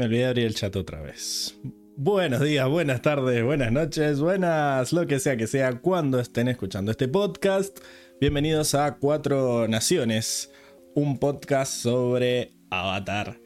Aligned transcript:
Me 0.00 0.06
olvidé 0.06 0.22
de 0.22 0.28
abrir 0.28 0.46
el 0.46 0.54
chat 0.54 0.74
otra 0.76 1.02
vez. 1.02 1.54
Buenos 1.94 2.40
días, 2.40 2.66
buenas 2.66 3.02
tardes, 3.02 3.44
buenas 3.44 3.70
noches, 3.70 4.18
buenas, 4.18 4.94
lo 4.94 5.06
que 5.06 5.18
sea 5.18 5.36
que 5.36 5.46
sea, 5.46 5.78
cuando 5.82 6.18
estén 6.18 6.48
escuchando 6.48 6.90
este 6.90 7.06
podcast. 7.06 7.78
Bienvenidos 8.18 8.74
a 8.74 8.96
Cuatro 8.96 9.68
Naciones, 9.68 10.50
un 10.94 11.18
podcast 11.18 11.74
sobre 11.74 12.54
Avatar. 12.70 13.42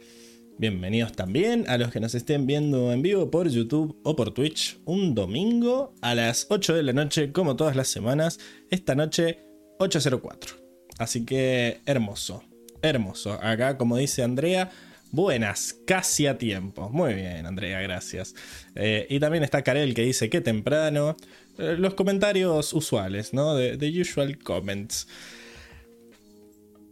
Bienvenidos 0.56 1.10
también 1.14 1.68
a 1.68 1.76
los 1.76 1.90
que 1.90 1.98
nos 1.98 2.14
estén 2.14 2.46
viendo 2.46 2.92
en 2.92 3.02
vivo 3.02 3.32
por 3.32 3.48
YouTube 3.48 4.00
o 4.04 4.14
por 4.14 4.32
Twitch 4.32 4.78
un 4.84 5.16
domingo 5.16 5.92
a 6.02 6.14
las 6.14 6.46
8 6.50 6.76
de 6.76 6.84
la 6.84 6.92
noche, 6.92 7.32
como 7.32 7.56
todas 7.56 7.74
las 7.74 7.88
semanas. 7.88 8.38
Esta 8.70 8.94
noche 8.94 9.40
8.04. 9.80 10.54
Así 10.98 11.24
que 11.24 11.80
hermoso, 11.84 12.44
hermoso. 12.80 13.32
Acá, 13.42 13.76
como 13.76 13.96
dice 13.96 14.22
Andrea, 14.22 14.70
buenas, 15.14 15.80
casi 15.86 16.26
a 16.26 16.38
tiempo. 16.38 16.90
Muy 16.90 17.14
bien, 17.14 17.46
Andrea, 17.46 17.80
gracias. 17.80 18.34
Eh, 18.74 19.06
y 19.08 19.20
también 19.20 19.44
está 19.44 19.62
Karel 19.62 19.94
que 19.94 20.02
dice 20.02 20.28
que 20.28 20.40
temprano. 20.40 21.16
Eh, 21.58 21.76
los 21.78 21.94
comentarios 21.94 22.72
usuales, 22.72 23.32
¿no? 23.32 23.54
De, 23.54 24.00
usual 24.00 24.38
comments. 24.38 25.06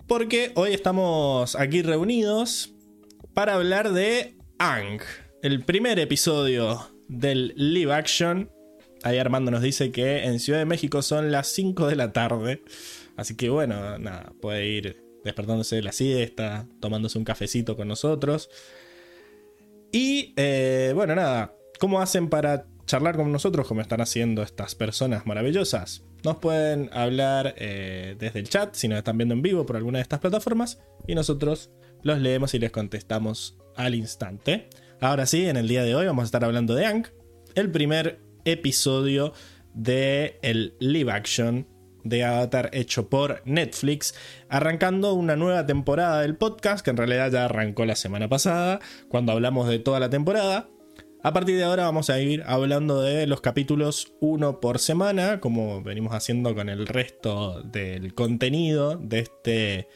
Porque 0.07 0.53
hoy 0.55 0.73
estamos 0.73 1.57
aquí 1.57 1.83
reunidos 1.83 2.73
para 3.35 3.55
hablar 3.55 3.93
de 3.93 4.37
Ang, 4.59 5.01
el 5.43 5.65
primer 5.65 5.99
episodio 5.99 6.95
del 7.09 7.55
live 7.57 7.93
action. 7.93 8.51
Ahí 9.03 9.19
Armando 9.19 9.51
nos 9.51 9.63
dice 9.63 9.91
que 9.91 10.25
en 10.25 10.39
Ciudad 10.39 10.61
de 10.61 10.65
México 10.65 11.03
son 11.03 11.33
las 11.33 11.49
5 11.49 11.89
de 11.89 11.97
la 11.97 12.13
tarde. 12.13 12.63
Así 13.17 13.37
que 13.37 13.51
bueno, 13.51 13.99
nada, 13.99 14.33
puede 14.41 14.67
ir 14.67 15.02
despertándose 15.25 15.77
de 15.77 15.83
la 15.83 15.93
siesta, 15.93 16.67
tomándose 16.81 17.19
un 17.19 17.25
cafecito 17.25 17.77
con 17.77 17.89
nosotros. 17.89 18.51
Y 19.93 20.33
eh, 20.37 20.93
bueno, 20.95 21.15
nada, 21.15 21.55
¿cómo 21.79 22.01
hacen 22.01 22.29
para 22.29 22.67
charlar 22.87 23.17
con 23.17 23.31
nosotros 23.31 23.67
como 23.67 23.81
están 23.81 24.01
haciendo 24.01 24.43
estas 24.43 24.75
personas 24.75 25.27
maravillosas? 25.27 26.05
Nos 26.25 26.37
pueden 26.37 26.89
hablar 26.93 27.55
eh, 27.59 28.17
desde 28.19 28.41
el 28.41 28.49
chat 28.49 28.75
si 28.75 28.89
nos 28.89 28.99
están 28.99 29.19
viendo 29.19 29.35
en 29.35 29.43
vivo 29.43 29.67
por 29.67 29.77
alguna 29.77 29.99
de 29.99 30.03
estas 30.03 30.21
plataformas 30.21 30.81
y 31.07 31.15
nosotros 31.15 31.71
los 32.03 32.21
leemos 32.21 32.55
y 32.55 32.59
les 32.59 32.71
contestamos 32.71 33.59
al 33.77 33.95
instante. 33.95 34.69
Ahora 35.01 35.27
sí, 35.27 35.47
en 35.47 35.57
el 35.57 35.69
día 35.69 35.83
de 35.83 35.95
hoy 35.95 36.07
vamos 36.07 36.23
a 36.23 36.27
estar 36.27 36.45
hablando 36.45 36.75
de 36.75 36.87
Ang, 36.87 37.07
el 37.55 37.71
primer 37.71 38.21
episodio 38.45 39.33
de 39.75 40.39
el 40.43 40.75
live 40.79 41.11
action 41.13 41.67
de 42.05 42.25
Avatar 42.25 42.71
hecho 42.73 43.09
por 43.09 43.43
Netflix, 43.45 44.15
arrancando 44.49 45.15
una 45.15 45.37
nueva 45.37 45.67
temporada 45.67 46.21
del 46.23 46.37
podcast 46.37 46.85
que 46.85 46.91
en 46.91 46.97
realidad 46.97 47.31
ya 47.31 47.45
arrancó 47.45 47.85
la 47.85 47.97
semana 47.97 48.29
pasada, 48.29 48.81
cuando 49.09 49.33
hablamos 49.33 49.69
de 49.69 49.79
toda 49.79 50.01
la 50.01 50.11
temporada. 50.11 50.69
A 51.25 51.33
partir 51.33 51.57
de 51.57 51.63
ahora 51.63 51.85
vamos 51.85 52.11
a 52.11 52.21
ir 52.21 52.43
hablando 52.47 53.01
de 53.01 53.29
los 53.29 53.41
capítulos 53.41 54.13
uno 54.21 54.59
por 54.59 54.81
semana, 54.81 55.39
como 55.39 55.81
venimos 55.81 56.15
haciendo 56.15 56.55
con 56.55 56.69
el 56.69 56.87
resto 56.87 57.63
del 57.63 58.13
contenido 58.15 58.97
de 58.97 59.21
este 59.21 59.89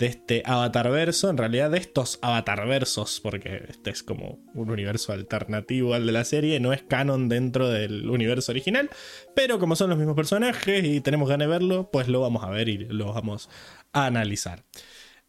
de 0.00 0.06
este 0.06 0.42
avatar 0.46 0.90
verso, 0.90 1.28
en 1.28 1.36
realidad 1.36 1.70
de 1.70 1.78
estos 1.78 2.18
avatar 2.22 2.66
versos, 2.66 3.20
porque 3.20 3.66
este 3.68 3.90
es 3.90 4.02
como 4.02 4.38
un 4.54 4.70
universo 4.70 5.12
alternativo 5.12 5.92
al 5.92 6.06
de 6.06 6.12
la 6.12 6.24
serie, 6.24 6.58
no 6.58 6.72
es 6.72 6.82
canon 6.82 7.28
dentro 7.28 7.68
del 7.68 8.08
universo 8.08 8.50
original, 8.50 8.88
pero 9.36 9.58
como 9.58 9.76
son 9.76 9.90
los 9.90 9.98
mismos 9.98 10.16
personajes 10.16 10.84
y 10.84 11.02
tenemos 11.02 11.28
ganas 11.28 11.48
de 11.48 11.52
verlo, 11.52 11.90
pues 11.92 12.08
lo 12.08 12.22
vamos 12.22 12.42
a 12.42 12.48
ver 12.48 12.70
y 12.70 12.78
lo 12.78 13.12
vamos 13.12 13.50
a 13.92 14.06
analizar. 14.06 14.64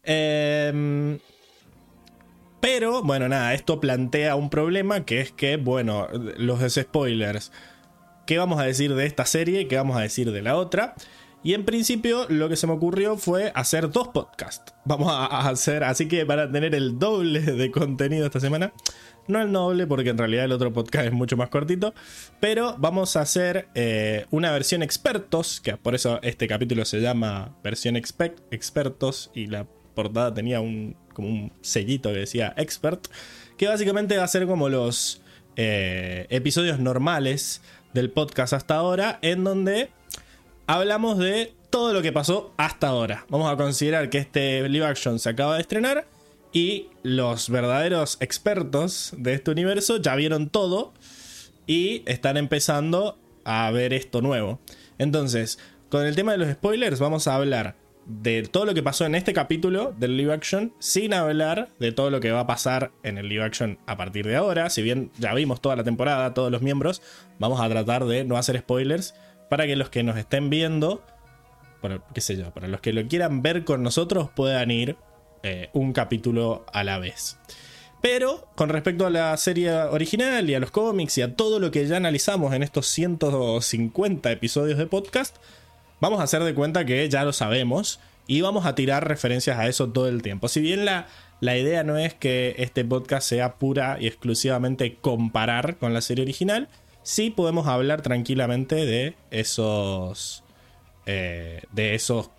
Em, 0.02 1.18
pero, 2.60 3.02
bueno, 3.02 3.28
nada, 3.28 3.52
esto 3.52 3.78
plantea 3.78 4.36
un 4.36 4.48
problema 4.48 5.04
que 5.04 5.20
es 5.20 5.32
que, 5.32 5.58
bueno, 5.58 6.08
los 6.38 6.62
spoilers, 6.72 7.52
¿qué 8.26 8.38
vamos 8.38 8.58
a 8.58 8.64
decir 8.64 8.94
de 8.94 9.04
esta 9.04 9.26
serie? 9.26 9.68
¿Qué 9.68 9.76
vamos 9.76 9.98
a 9.98 10.00
decir 10.00 10.32
de 10.32 10.40
la 10.40 10.56
otra? 10.56 10.94
Y 11.44 11.54
en 11.54 11.64
principio 11.64 12.26
lo 12.28 12.48
que 12.48 12.56
se 12.56 12.66
me 12.66 12.72
ocurrió 12.72 13.16
fue 13.16 13.50
hacer 13.54 13.90
dos 13.90 14.08
podcasts. 14.08 14.74
Vamos 14.84 15.08
a 15.10 15.48
hacer, 15.48 15.82
así 15.82 16.06
que 16.06 16.24
para 16.24 16.50
tener 16.50 16.74
el 16.74 16.98
doble 16.98 17.40
de 17.40 17.70
contenido 17.70 18.26
esta 18.26 18.40
semana, 18.40 18.72
no 19.28 19.40
el 19.40 19.52
doble 19.52 19.86
porque 19.86 20.10
en 20.10 20.18
realidad 20.18 20.44
el 20.44 20.52
otro 20.52 20.72
podcast 20.72 21.06
es 21.06 21.12
mucho 21.12 21.36
más 21.36 21.48
cortito, 21.48 21.94
pero 22.40 22.76
vamos 22.78 23.16
a 23.16 23.22
hacer 23.22 23.68
eh, 23.74 24.26
una 24.30 24.52
versión 24.52 24.82
expertos, 24.82 25.60
que 25.60 25.76
por 25.76 25.94
eso 25.94 26.20
este 26.22 26.46
capítulo 26.46 26.84
se 26.84 27.00
llama 27.00 27.56
versión 27.62 27.96
expertos 27.96 29.30
y 29.34 29.46
la 29.46 29.66
portada 29.94 30.32
tenía 30.32 30.60
un, 30.60 30.96
como 31.12 31.28
un 31.28 31.52
sellito 31.60 32.10
que 32.10 32.20
decía 32.20 32.54
expert, 32.56 33.06
que 33.56 33.68
básicamente 33.68 34.16
va 34.16 34.24
a 34.24 34.28
ser 34.28 34.46
como 34.46 34.68
los 34.68 35.22
eh, 35.56 36.26
episodios 36.30 36.78
normales 36.78 37.62
del 37.92 38.10
podcast 38.10 38.54
hasta 38.54 38.76
ahora, 38.76 39.18
en 39.22 39.44
donde 39.44 39.90
hablamos 40.66 41.18
de 41.18 41.54
todo 41.70 41.92
lo 41.92 42.02
que 42.02 42.12
pasó 42.12 42.52
hasta 42.56 42.88
ahora. 42.88 43.26
Vamos 43.28 43.50
a 43.50 43.56
considerar 43.56 44.10
que 44.10 44.18
este 44.18 44.68
live 44.68 44.86
action 44.86 45.18
se 45.18 45.30
acaba 45.30 45.54
de 45.54 45.62
estrenar 45.62 46.06
y 46.52 46.88
los 47.02 47.48
verdaderos 47.48 48.18
expertos 48.20 49.14
de 49.16 49.34
este 49.34 49.50
universo 49.50 49.96
ya 49.96 50.14
vieron 50.14 50.50
todo 50.50 50.92
y 51.66 52.02
están 52.06 52.36
empezando 52.36 53.18
a 53.44 53.70
ver 53.70 53.92
esto 53.92 54.20
nuevo. 54.20 54.60
Entonces, 54.98 55.58
con 55.88 56.04
el 56.04 56.14
tema 56.14 56.32
de 56.32 56.38
los 56.38 56.50
spoilers 56.50 57.00
vamos 57.00 57.26
a 57.26 57.34
hablar 57.34 57.76
de 58.04 58.42
todo 58.42 58.66
lo 58.66 58.74
que 58.74 58.82
pasó 58.82 59.06
en 59.06 59.14
este 59.14 59.32
capítulo 59.32 59.94
del 59.96 60.16
live 60.16 60.32
action 60.32 60.74
sin 60.80 61.14
hablar 61.14 61.68
de 61.78 61.92
todo 61.92 62.10
lo 62.10 62.20
que 62.20 62.32
va 62.32 62.40
a 62.40 62.46
pasar 62.46 62.90
en 63.02 63.16
el 63.16 63.28
live 63.28 63.44
action 63.44 63.78
a 63.86 63.96
partir 63.96 64.26
de 64.26 64.36
ahora. 64.36 64.70
Si 64.70 64.82
bien 64.82 65.10
ya 65.18 65.32
vimos 65.34 65.60
toda 65.60 65.76
la 65.76 65.84
temporada, 65.84 66.34
todos 66.34 66.50
los 66.50 66.62
miembros, 66.62 67.00
vamos 67.38 67.60
a 67.60 67.68
tratar 67.68 68.04
de 68.04 68.24
no 68.24 68.36
hacer 68.36 68.58
spoilers 68.58 69.14
para 69.52 69.66
que 69.66 69.76
los 69.76 69.90
que 69.90 70.02
nos 70.02 70.16
estén 70.16 70.48
viendo, 70.48 71.02
para, 71.82 72.00
qué 72.14 72.22
sé 72.22 72.38
yo, 72.38 72.52
para 72.52 72.68
los 72.68 72.80
que 72.80 72.94
lo 72.94 73.06
quieran 73.06 73.42
ver 73.42 73.64
con 73.64 73.82
nosotros 73.82 74.30
puedan 74.34 74.70
ir 74.70 74.96
eh, 75.42 75.68
un 75.74 75.92
capítulo 75.92 76.64
a 76.72 76.84
la 76.84 76.98
vez. 76.98 77.36
Pero 78.00 78.48
con 78.54 78.70
respecto 78.70 79.04
a 79.04 79.10
la 79.10 79.36
serie 79.36 79.70
original 79.74 80.48
y 80.48 80.54
a 80.54 80.58
los 80.58 80.70
cómics 80.70 81.18
y 81.18 81.20
a 81.20 81.36
todo 81.36 81.58
lo 81.58 81.70
que 81.70 81.86
ya 81.86 81.98
analizamos 81.98 82.54
en 82.54 82.62
estos 82.62 82.86
150 82.86 84.32
episodios 84.32 84.78
de 84.78 84.86
podcast, 84.86 85.36
vamos 86.00 86.20
a 86.20 86.22
hacer 86.22 86.42
de 86.44 86.54
cuenta 86.54 86.86
que 86.86 87.06
ya 87.10 87.22
lo 87.22 87.34
sabemos 87.34 88.00
y 88.26 88.40
vamos 88.40 88.64
a 88.64 88.74
tirar 88.74 89.06
referencias 89.06 89.58
a 89.58 89.68
eso 89.68 89.90
todo 89.90 90.08
el 90.08 90.22
tiempo. 90.22 90.48
Si 90.48 90.62
bien 90.62 90.86
la, 90.86 91.08
la 91.40 91.58
idea 91.58 91.84
no 91.84 91.98
es 91.98 92.14
que 92.14 92.54
este 92.56 92.86
podcast 92.86 93.28
sea 93.28 93.56
pura 93.56 93.98
y 94.00 94.06
exclusivamente 94.06 94.96
comparar 94.98 95.76
con 95.76 95.92
la 95.92 96.00
serie 96.00 96.22
original, 96.22 96.70
sí 97.02 97.30
podemos 97.30 97.66
hablar 97.66 98.02
tranquilamente 98.02 98.74
de 98.86 99.14
esos. 99.30 100.44
Eh, 101.06 101.62
de 101.72 101.94
esos. 101.94 102.30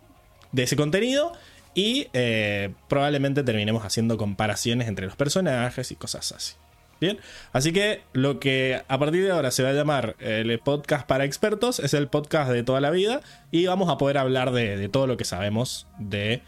de 0.51 0.63
ese 0.63 0.75
contenido. 0.75 1.33
Y 1.75 2.07
eh, 2.13 2.71
probablemente 2.87 3.43
terminemos 3.43 3.83
haciendo 3.83 4.17
comparaciones 4.17 4.87
entre 4.87 5.07
los 5.07 5.15
personajes 5.15 5.91
y 5.91 5.95
cosas 5.95 6.31
así. 6.31 6.53
Bien, 7.01 7.17
así 7.51 7.73
que 7.73 8.01
lo 8.13 8.39
que 8.39 8.81
a 8.87 8.97
partir 8.97 9.23
de 9.23 9.31
ahora 9.31 9.51
se 9.51 9.63
va 9.63 9.69
a 9.69 9.73
llamar 9.73 10.15
el 10.19 10.57
podcast 10.59 11.05
para 11.05 11.25
expertos 11.25 11.79
es 11.79 11.93
el 11.93 12.07
podcast 12.07 12.51
de 12.51 12.63
toda 12.63 12.79
la 12.79 12.91
vida 12.91 13.19
y 13.51 13.65
vamos 13.65 13.89
a 13.89 13.97
poder 13.97 14.17
hablar 14.17 14.51
de, 14.51 14.77
de 14.77 14.87
todo 14.87 15.07
lo 15.07 15.17
que 15.17 15.25
sabemos 15.25 15.87
de 15.99 16.43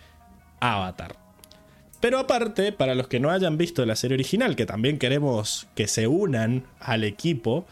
Avatar. 0.62 1.18
Pero 2.00 2.20
aparte, 2.20 2.72
para 2.72 2.94
los 2.94 3.08
que 3.08 3.20
no 3.20 3.32
hayan 3.32 3.58
visto 3.58 3.86
la 3.86 3.96
serie 3.96 4.16
original, 4.16 4.56
que 4.56 4.66
también 4.66 5.00
queremos 5.00 5.68
que 5.76 5.88
se 5.88 6.08
unan 6.08 6.66
al 6.80 7.04
equipo, 7.04 7.66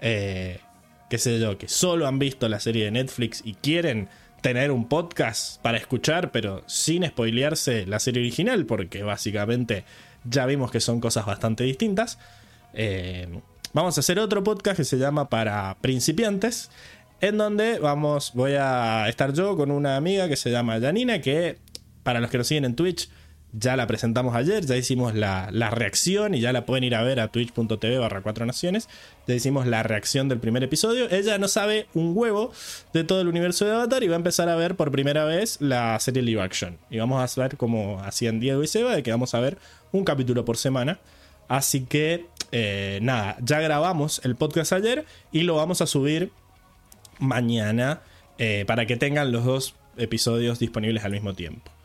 eh, 0.00 0.60
qué 1.08 1.18
sé 1.18 1.38
yo, 1.38 1.58
que 1.58 1.68
solo 1.68 2.06
han 2.06 2.18
visto 2.18 2.48
la 2.48 2.60
serie 2.60 2.84
de 2.84 2.90
Netflix 2.90 3.42
y 3.44 3.54
quieren 3.54 4.08
tener 4.40 4.70
un 4.70 4.88
podcast 4.88 5.60
para 5.62 5.78
escuchar, 5.78 6.30
pero 6.30 6.62
sin 6.66 7.06
spoilearse 7.06 7.86
la 7.86 7.98
serie 7.98 8.22
original, 8.22 8.66
porque 8.66 9.02
básicamente 9.02 9.84
ya 10.24 10.46
vimos 10.46 10.70
que 10.70 10.80
son 10.80 11.00
cosas 11.00 11.26
bastante 11.26 11.64
distintas. 11.64 12.18
Eh, 12.72 13.40
vamos 13.72 13.96
a 13.96 14.00
hacer 14.00 14.18
otro 14.18 14.44
podcast 14.44 14.76
que 14.76 14.84
se 14.84 14.98
llama 14.98 15.28
Para 15.28 15.76
principiantes, 15.80 16.70
en 17.20 17.38
donde 17.38 17.78
vamos, 17.78 18.32
voy 18.34 18.52
a 18.52 19.08
estar 19.08 19.32
yo 19.32 19.56
con 19.56 19.70
una 19.70 19.96
amiga 19.96 20.28
que 20.28 20.36
se 20.36 20.50
llama 20.50 20.78
Janina, 20.80 21.20
que 21.20 21.58
para 22.02 22.20
los 22.20 22.30
que 22.30 22.38
nos 22.38 22.46
siguen 22.46 22.66
en 22.66 22.76
Twitch, 22.76 23.08
ya 23.58 23.76
la 23.76 23.86
presentamos 23.86 24.34
ayer, 24.34 24.66
ya 24.66 24.76
hicimos 24.76 25.14
la, 25.14 25.48
reacción 25.70 26.34
y 26.34 26.40
ya 26.40 26.52
la 26.52 26.66
pueden 26.66 26.84
ir 26.84 26.94
a 26.94 27.02
ver 27.02 27.20
a 27.20 27.28
twitch.tv 27.28 27.98
barra 27.98 28.20
4 28.20 28.44
naciones. 28.44 28.88
Ya 29.26 29.34
hicimos 29.34 29.66
la 29.66 29.82
reacción 29.82 30.28
del 30.28 30.38
primer 30.38 30.62
episodio. 30.62 31.08
Ella 31.10 31.38
no 31.38 31.48
sabe 31.48 31.86
un 31.94 32.12
huevo 32.14 32.52
de 32.92 33.04
todo 33.04 33.20
el 33.20 33.28
universo 33.28 33.64
de 33.64 33.72
Avatar 33.72 34.02
y 34.02 34.08
va 34.08 34.14
a 34.14 34.18
empezar 34.18 34.48
a 34.48 34.56
ver 34.56 34.76
por 34.76 34.90
primera 34.90 35.24
vez 35.24 35.58
la 35.60 35.98
serie 36.00 36.22
live 36.22 36.42
action. 36.42 36.78
Y 36.90 36.98
vamos 36.98 37.38
a 37.38 37.40
ver 37.40 37.56
como 37.56 38.00
hacían 38.02 38.40
Diego 38.40 38.62
y 38.62 38.66
Seba, 38.66 38.94
de 38.94 39.02
que 39.02 39.10
vamos 39.10 39.34
a 39.34 39.40
ver 39.40 39.58
un 39.92 40.04
capítulo 40.04 40.44
por 40.44 40.58
semana. 40.58 40.98
Así 41.48 41.86
que 41.86 42.26
eh, 42.52 42.98
nada, 43.02 43.36
ya 43.40 43.60
grabamos 43.60 44.20
el 44.24 44.36
podcast 44.36 44.72
ayer 44.72 45.06
y 45.32 45.42
lo 45.42 45.56
vamos 45.56 45.80
a 45.80 45.86
subir 45.86 46.30
mañana 47.18 48.02
eh, 48.38 48.64
para 48.66 48.84
que 48.86 48.96
tengan 48.96 49.32
los 49.32 49.44
dos 49.44 49.74
episodios 49.96 50.58
disponibles 50.58 51.04
al 51.04 51.12
mismo 51.12 51.32
tiempo. 51.32 51.75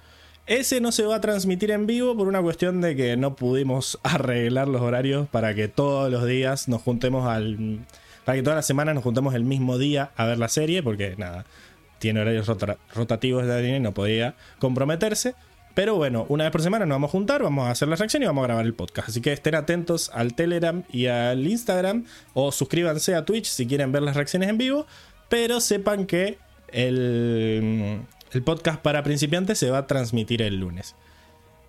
Ese 0.48 0.82
no 0.82 0.92
se 0.92 1.06
va 1.06 1.16
a 1.16 1.22
transmitir 1.22 1.72
en 1.72 1.88
vivo 1.88 2.16
por 2.18 2.28
una 2.28 2.42
cuestión 2.42 2.82
de 2.82 2.96
que 2.96 3.16
no 3.16 3.36
pudimos 3.36 4.00
arreglar 4.04 4.68
los 4.68 4.82
horarios 4.82 5.28
para 5.30 5.54
que 5.54 5.68
todos 5.68 6.12
los 6.12 6.26
días 6.26 6.68
nos 6.68 6.82
juntemos 6.82 7.28
al. 7.28 7.80
Para 8.26 8.38
que 8.38 8.44
todas 8.44 8.58
las 8.58 8.68
semanas 8.68 8.94
nos 8.96 9.04
juntemos 9.04 9.34
el 9.34 9.44
mismo 9.44 9.78
día 9.78 10.12
a 10.16 10.26
ver 10.26 10.38
la 10.38 10.48
serie, 10.48 10.84
porque 10.84 11.16
nada, 11.18 11.46
tiene 11.98 12.22
horarios 12.22 12.48
rotativos 12.94 13.48
de 13.48 13.78
y 13.78 13.80
no 13.80 13.94
podía 13.94 14.36
comprometerse. 14.60 15.36
Pero 15.74 15.96
bueno, 15.96 16.26
una 16.28 16.44
vez 16.44 16.52
por 16.52 16.62
semana 16.62 16.86
nos 16.86 16.96
vamos 16.96 17.10
a 17.10 17.12
juntar, 17.12 17.42
vamos 17.44 17.68
a 17.68 17.72
hacer 17.72 17.88
la 17.88 17.96
reacción 17.96 18.22
y 18.24 18.26
vamos 18.26 18.44
a 18.44 18.48
grabar 18.48 18.66
el 18.66 18.74
podcast. 18.74 19.10
Así 19.10 19.22
que 19.22 19.32
estén 19.32 19.56
atentos 19.56 20.12
al 20.14 20.34
Telegram 20.34 20.84
y 20.92 21.08
al 21.08 21.48
Instagram 21.48 22.06
o 22.34 22.52
suscríbanse 22.52 23.16
a 23.16 23.24
Twitch 23.24 23.46
si 23.46 23.68
quieren 23.68 23.92
ver 23.92 24.02
las 24.04 24.16
reacciones 24.16 24.50
en 24.50 24.58
vivo. 24.58 24.86
Pero 25.30 25.62
sepan 25.62 26.08
que 26.08 26.38
el, 26.68 28.02
el 28.32 28.44
podcast 28.44 28.82
para 28.82 29.04
principiantes 29.04 29.60
se 29.60 29.70
va 29.70 29.80
a 29.80 29.88
transmitir 29.88 30.42
el 30.42 30.58
lunes. 30.58 30.96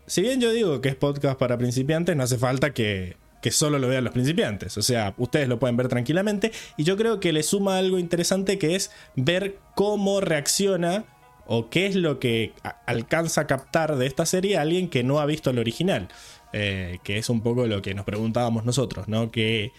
Si 0.06 0.20
bien 0.22 0.40
yo 0.40 0.50
digo 0.52 0.80
que 0.80 0.88
es 0.88 0.96
podcast 0.96 1.38
para 1.38 1.58
principiantes, 1.58 2.16
no 2.16 2.22
hace 2.22 2.38
falta 2.38 2.72
que, 2.72 3.16
que 3.40 3.50
solo 3.50 3.78
lo 3.78 3.88
vean 3.88 4.04
los 4.04 4.12
principiantes. 4.12 4.76
O 4.78 4.82
sea, 4.82 5.14
ustedes 5.16 5.48
lo 5.48 5.58
pueden 5.58 5.76
ver 5.76 5.88
tranquilamente. 5.88 6.52
Y 6.76 6.84
yo 6.84 6.96
creo 6.96 7.20
que 7.20 7.32
le 7.32 7.42
suma 7.42 7.78
algo 7.78 7.98
interesante 7.98 8.58
que 8.58 8.74
es 8.76 8.90
ver 9.16 9.58
cómo 9.74 10.20
reacciona 10.20 11.04
o 11.46 11.68
qué 11.70 11.86
es 11.86 11.96
lo 11.96 12.18
que 12.18 12.52
alcanza 12.86 13.42
a 13.42 13.46
captar 13.46 13.96
de 13.96 14.06
esta 14.06 14.26
serie 14.26 14.58
alguien 14.58 14.88
que 14.88 15.02
no 15.02 15.20
ha 15.20 15.26
visto 15.26 15.50
el 15.50 15.58
original. 15.58 16.08
Eh, 16.52 16.98
que 17.02 17.16
es 17.16 17.30
un 17.30 17.40
poco 17.40 17.66
lo 17.66 17.80
que 17.80 17.94
nos 17.94 18.04
preguntábamos 18.04 18.64
nosotros, 18.64 19.08
¿no? 19.08 19.30
¿Qué, 19.30 19.72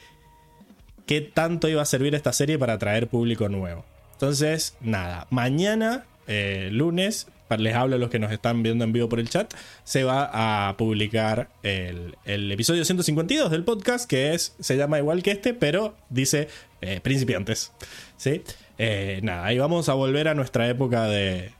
¿Qué 1.05 1.21
tanto 1.21 1.67
iba 1.67 1.81
a 1.81 1.85
servir 1.85 2.15
esta 2.15 2.33
serie 2.33 2.57
para 2.57 2.73
atraer 2.73 3.07
público 3.07 3.47
nuevo? 3.47 3.85
Entonces, 4.13 4.75
nada, 4.81 5.27
mañana, 5.29 6.05
eh, 6.27 6.69
lunes, 6.71 7.27
les 7.57 7.75
hablo 7.75 7.95
a 7.95 7.99
los 7.99 8.09
que 8.09 8.19
nos 8.19 8.31
están 8.31 8.63
viendo 8.63 8.83
en 8.83 8.93
vivo 8.93 9.09
por 9.09 9.19
el 9.19 9.29
chat, 9.29 9.53
se 9.83 10.03
va 10.03 10.67
a 10.69 10.77
publicar 10.77 11.49
el, 11.63 12.15
episodio 12.25 12.85
152 12.85 13.51
del 13.51 13.63
podcast, 13.63 14.09
que 14.09 14.33
es, 14.33 14.55
se 14.59 14.77
llama 14.77 14.99
igual 14.99 15.23
que 15.23 15.31
este, 15.31 15.53
pero 15.53 15.95
dice 16.09 16.47
eh, 16.81 16.99
principiantes. 17.01 17.71
¿sí? 18.17 18.43
Eh, 18.77 19.19
nada, 19.23 19.45
ahí 19.45 19.57
vamos 19.57 19.89
a 19.89 19.93
volver 19.93 20.27
a 20.27 20.33
nuestra 20.33 20.67
época 20.67 21.05
de, 21.05 21.51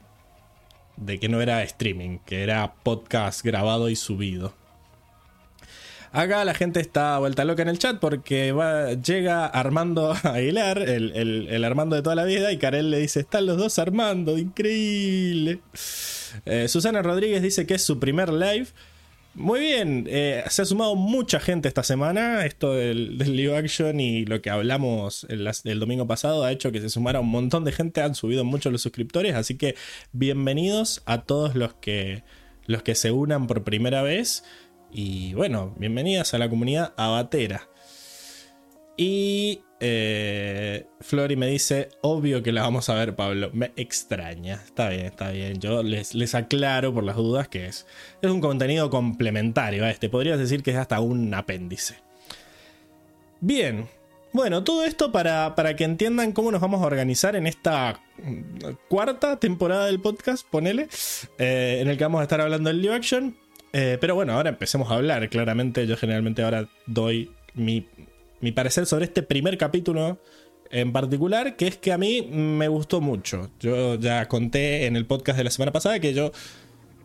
de 0.97 1.19
que 1.19 1.29
no 1.29 1.41
era 1.41 1.63
streaming, 1.63 2.19
que 2.25 2.43
era 2.43 2.73
podcast 2.83 3.43
grabado 3.43 3.89
y 3.89 3.95
subido. 3.95 4.53
Acá 6.13 6.45
la 6.45 6.53
gente 6.53 6.79
está 6.79 7.17
vuelta 7.17 7.43
loca 7.43 7.63
en 7.63 7.69
el 7.69 7.79
chat 7.79 7.99
porque 7.99 8.53
llega 9.03 9.47
Armando 9.47 10.11
Aguilar, 10.23 10.77
el, 10.77 11.63
Armando 11.65 11.95
de 11.95 12.03
toda 12.03 12.15
la 12.15 12.23
vida, 12.23 12.51
y 12.51 12.59
Karel 12.59 12.91
le 12.91 12.99
dice: 12.99 13.21
Están 13.21 13.47
los 13.47 13.57
dos 13.57 13.79
Armando, 13.79 14.37
increíble. 14.37 15.59
Eh, 16.45 16.67
Susana 16.67 17.01
Rodríguez 17.01 17.41
dice 17.41 17.65
que 17.65 17.73
es 17.73 17.81
su 17.83 17.99
primer 17.99 18.31
live. 18.31 18.67
Muy 19.33 19.59
bien, 19.59 20.05
eh, 20.07 20.43
se 20.49 20.61
ha 20.61 20.65
sumado 20.65 20.95
mucha 20.95 21.39
gente 21.39 21.67
esta 21.67 21.81
semana. 21.81 22.45
Esto 22.45 22.73
del, 22.73 23.17
live 23.17 23.57
action 23.57 23.99
y 23.99 24.25
lo 24.25 24.39
que 24.43 24.51
hablamos 24.51 25.25
el, 25.29 25.79
domingo 25.79 26.05
pasado 26.05 26.43
ha 26.43 26.51
hecho 26.51 26.71
que 26.71 26.79
se 26.79 26.89
sumara 26.89 27.21
un 27.21 27.29
montón 27.29 27.63
de 27.63 27.71
gente. 27.71 28.01
Han 28.03 28.13
subido 28.13 28.43
mucho 28.43 28.69
los 28.69 28.83
suscriptores, 28.83 29.33
así 29.33 29.57
que 29.57 29.73
bienvenidos 30.11 31.01
a 31.07 31.23
todos 31.23 31.55
los 31.55 31.73
que, 31.73 32.23
los 32.67 32.83
que 32.83 32.93
se 32.93 33.09
unan 33.09 33.47
por 33.47 33.63
primera 33.63 34.03
vez. 34.03 34.43
Y 34.95 35.33
bueno, 35.33 35.73
bienvenidas 35.77 36.35
a 36.35 36.37
la 36.37 36.47
comunidad 36.47 36.93
abatera. 36.97 37.67
Y 38.95 39.61
eh, 39.79 40.85
Flori 41.01 41.35
me 41.35 41.47
dice, 41.47 41.89
obvio 42.03 42.43
que 42.43 42.51
la 42.51 42.61
vamos 42.61 42.89
a 42.89 42.93
ver, 42.93 43.15
Pablo. 43.15 43.49
Me 43.53 43.71
extraña. 43.75 44.61
Está 44.63 44.89
bien, 44.89 45.07
está 45.07 45.31
bien. 45.31 45.59
Yo 45.59 45.81
les, 45.81 46.13
les 46.13 46.35
aclaro 46.35 46.93
por 46.93 47.03
las 47.03 47.15
dudas 47.15 47.47
que 47.47 47.65
es, 47.65 47.87
es 48.21 48.29
un 48.29 48.39
contenido 48.39 48.91
complementario 48.91 49.83
a 49.83 49.89
este. 49.89 50.09
Podrías 50.09 50.37
decir 50.37 50.61
que 50.61 50.69
es 50.69 50.77
hasta 50.77 50.99
un 50.99 51.33
apéndice. 51.33 51.95
Bien. 53.41 53.89
Bueno, 54.31 54.63
todo 54.63 54.83
esto 54.83 55.11
para, 55.11 55.55
para 55.55 55.75
que 55.75 55.85
entiendan 55.85 56.33
cómo 56.33 56.51
nos 56.51 56.61
vamos 56.61 56.83
a 56.83 56.85
organizar 56.85 57.35
en 57.35 57.47
esta 57.47 57.99
cuarta 58.89 59.39
temporada 59.39 59.87
del 59.87 59.99
podcast, 59.99 60.47
ponele, 60.47 60.87
eh, 61.39 61.79
en 61.81 61.87
el 61.87 61.97
que 61.97 62.03
vamos 62.03 62.19
a 62.19 62.23
estar 62.23 62.41
hablando 62.41 62.69
del 62.69 62.81
live 62.81 62.95
action. 62.95 63.42
Eh, 63.73 63.97
pero 63.99 64.13
bueno, 64.13 64.33
ahora 64.33 64.49
empecemos 64.49 64.89
a 64.91 64.95
hablar. 64.95 65.27
Claramente 65.29 65.85
yo 65.87 65.97
generalmente 65.97 66.43
ahora 66.43 66.69
doy 66.85 67.31
mi, 67.55 67.85
parecer 68.53 68.85
sobre 68.85 69.05
este 69.05 69.23
primer 69.23 69.57
capítulo 69.57 70.19
en 70.69 70.91
particular, 70.91 71.55
que 71.55 71.67
es 71.67 71.77
que 71.77 71.91
a 71.91 71.97
mí 71.97 72.21
me 72.31 72.67
gustó 72.67 73.01
mucho. 73.01 73.49
Yo 73.59 73.95
ya 73.95 74.27
conté 74.27 74.85
en 74.85 74.95
el 74.95 75.05
podcast 75.05 75.37
de 75.37 75.43
la 75.43 75.51
semana 75.51 75.71
pasada 75.71 75.99
que 75.99 76.13
yo 76.13 76.31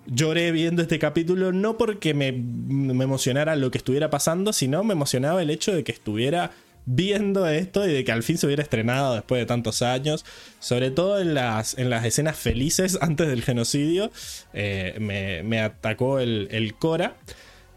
lloré 0.07 0.53
viendo 0.53 0.81
este 0.81 0.99
capítulo 0.99 1.53
no 1.53 1.77
porque 1.77 2.15
me, 2.15 2.33
me 2.33 3.05
emocionara 3.05 3.57
lo 3.57 3.71
que 3.71 3.79
estuviera 3.79 4.09
pasando, 4.09 4.53
sino 4.53 4.85
me 4.85 4.93
emocionaba 4.93 5.43
el 5.43 5.51
hecho 5.51 5.75
de 5.75 5.85
que 5.85 5.93
estuviera 5.93 6.51
viendo 6.91 7.47
esto 7.47 7.87
y 7.87 7.93
de 7.93 8.03
que 8.03 8.13
al 8.13 8.23
fin 8.23 8.39
se 8.39 8.47
hubiera 8.47 8.63
estrenado 8.63 9.15
después 9.15 9.39
de 9.41 9.45
tantos 9.45 9.83
años, 9.83 10.25
sobre 10.59 10.91
todo 10.91 11.21
en 11.21 11.35
las, 11.35 11.77
en 11.77 11.91
las 11.91 12.05
escenas 12.07 12.37
felices 12.37 12.99
antes 13.03 13.29
del 13.29 13.43
genocidio, 13.43 14.11
eh, 14.55 14.97
me, 15.45 15.61
atacó 15.61 16.19
el, 16.19 16.75
Cora, 16.79 17.17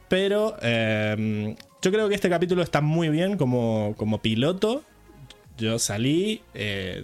pero 0.07 0.55
em, 0.61 1.55
yo 1.81 1.91
creo 1.91 2.07
que 2.07 2.15
este 2.15 2.29
capítulo 2.29 2.63
está 2.63 2.79
muy 2.79 3.09
bien 3.09 3.37
como, 3.37 3.95
como 3.97 4.21
piloto. 4.21 4.83
Yo 5.57 5.77
salí 5.77 6.41
eh, 6.53 7.03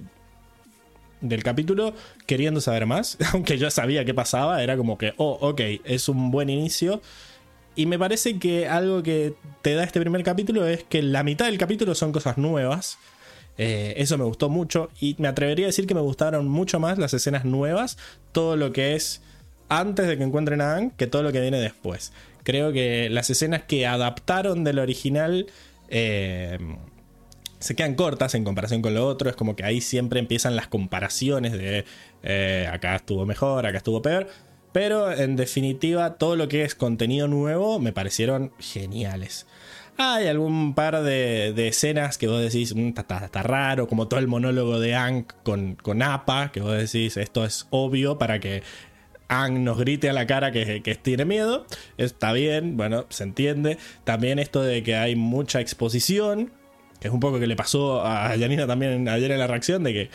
del 1.19 1.43
capítulo 1.43 1.93
queriendo 2.25 2.61
saber 2.61 2.85
más, 2.85 3.17
aunque 3.33 3.57
yo 3.57 3.69
sabía 3.69 4.05
qué 4.05 4.13
pasaba, 4.13 4.63
era 4.63 4.77
como 4.77 4.97
que, 4.97 5.13
oh, 5.17 5.37
ok, 5.41 5.61
es 5.83 6.07
un 6.07 6.31
buen 6.31 6.49
inicio. 6.49 7.01
Y 7.77 7.85
me 7.85 7.99
parece 7.99 8.39
que 8.39 8.67
algo 8.67 9.03
que 9.03 9.35
te 9.61 9.75
da 9.75 9.83
este 9.83 9.99
primer 9.99 10.23
capítulo 10.23 10.65
es 10.65 10.83
que 10.83 11.03
la 11.03 11.21
mitad 11.21 11.45
del 11.45 11.59
capítulo 11.59 11.93
son 11.93 12.11
cosas 12.11 12.39
nuevas. 12.39 12.97
Eh, 13.59 13.93
eso 13.97 14.17
me 14.17 14.23
gustó 14.23 14.49
mucho 14.49 14.89
y 14.99 15.15
me 15.19 15.27
atrevería 15.27 15.67
a 15.67 15.69
decir 15.69 15.85
que 15.85 15.93
me 15.93 16.01
gustaron 16.01 16.47
mucho 16.47 16.79
más 16.79 16.97
las 16.97 17.13
escenas 17.13 17.45
nuevas, 17.45 17.99
todo 18.31 18.55
lo 18.55 18.73
que 18.73 18.95
es 18.95 19.21
antes 19.69 20.07
de 20.07 20.17
que 20.17 20.23
encuentren 20.23 20.59
a 20.59 20.75
Anne, 20.75 20.91
que 20.97 21.05
todo 21.05 21.21
lo 21.21 21.31
que 21.31 21.39
viene 21.39 21.59
después. 21.59 22.13
Creo 22.43 22.73
que 22.73 23.09
las 23.11 23.29
escenas 23.29 23.61
que 23.63 23.85
adaptaron 23.85 24.63
del 24.63 24.79
original 24.79 25.45
eh, 25.89 26.57
se 27.59 27.75
quedan 27.75 27.93
cortas 27.93 28.33
en 28.33 28.43
comparación 28.43 28.81
con 28.81 28.95
lo 28.95 29.05
otro. 29.05 29.29
Es 29.29 29.35
como 29.35 29.55
que 29.55 29.63
ahí 29.63 29.81
siempre 29.81 30.19
empiezan 30.19 30.55
las 30.55 30.67
comparaciones 30.67 31.53
de 31.53 31.85
eh, 32.23 32.67
acá 32.71 32.95
estuvo 32.95 33.25
mejor, 33.27 33.67
acá 33.67 33.77
estuvo 33.77 34.01
peor. 34.01 34.27
Pero 34.77 35.11
en 35.11 35.35
definitiva, 35.35 36.19
todo 36.19 36.35
lo 36.35 36.47
que 36.47 36.61
es 36.61 36.75
contenido 36.75 37.27
nuevo 37.27 37.79
me 37.79 37.93
parecieron 37.93 38.51
geniales. 38.59 39.47
Hay 39.97 40.27
algún 40.27 40.75
par 40.75 41.01
de, 41.01 41.67
escenas 41.67 42.19
que 42.19 42.27
vos 42.27 42.39
decís, 42.39 42.75
mm, 42.75 42.89
está, 42.95 43.41
raro, 43.41 43.87
como 43.87 44.07
todo 44.07 44.19
el 44.19 44.27
monólogo 44.27 44.79
de 44.79 44.93
Ang 44.93 45.25
con, 45.41 45.73
con 45.73 46.03
Appa, 46.03 46.51
que 46.51 46.61
vos 46.61 46.77
decís, 46.77 47.17
esto 47.17 47.43
es 47.43 47.65
obvio 47.71 48.19
para 48.19 48.39
que 48.39 48.61
Ang 49.29 49.63
nos 49.63 49.79
grite 49.79 50.11
a 50.11 50.13
la 50.13 50.27
cara 50.27 50.51
que, 50.51 50.83
que, 50.83 50.93
tiene 50.93 51.25
miedo. 51.25 51.65
Está 51.97 52.31
bien, 52.31 52.77
bueno, 52.77 53.07
se 53.09 53.23
entiende. 53.23 53.79
También 54.03 54.37
esto 54.37 54.61
de 54.61 54.83
que 54.83 54.95
hay 54.95 55.15
mucha 55.15 55.59
exposición, 55.59 56.51
que 56.99 57.07
es 57.07 57.13
un 57.15 57.19
poco 57.19 57.39
que 57.39 57.47
le 57.47 57.55
pasó 57.55 58.05
a 58.05 58.29
Janina 58.37 58.67
también 58.67 59.09
ayer 59.09 59.31
en 59.31 59.39
la 59.39 59.47
reacción, 59.47 59.83
de 59.83 59.93
que 59.93 60.09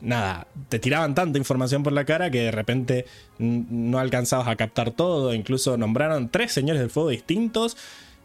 nada, 0.00 0.46
te 0.68 0.78
tiraban 0.78 1.14
tanta 1.14 1.38
información 1.38 1.82
por 1.82 1.92
la 1.92 2.04
cara 2.04 2.30
que 2.30 2.40
de 2.40 2.50
repente 2.50 3.06
no 3.38 3.98
alcanzabas 3.98 4.48
a 4.48 4.56
captar 4.56 4.90
todo. 4.90 5.34
Incluso 5.34 5.76
nombraron 5.76 6.30
tres 6.30 6.52
señores 6.52 6.80
del 6.80 6.90
fuego 6.90 7.10
distintos. 7.10 7.76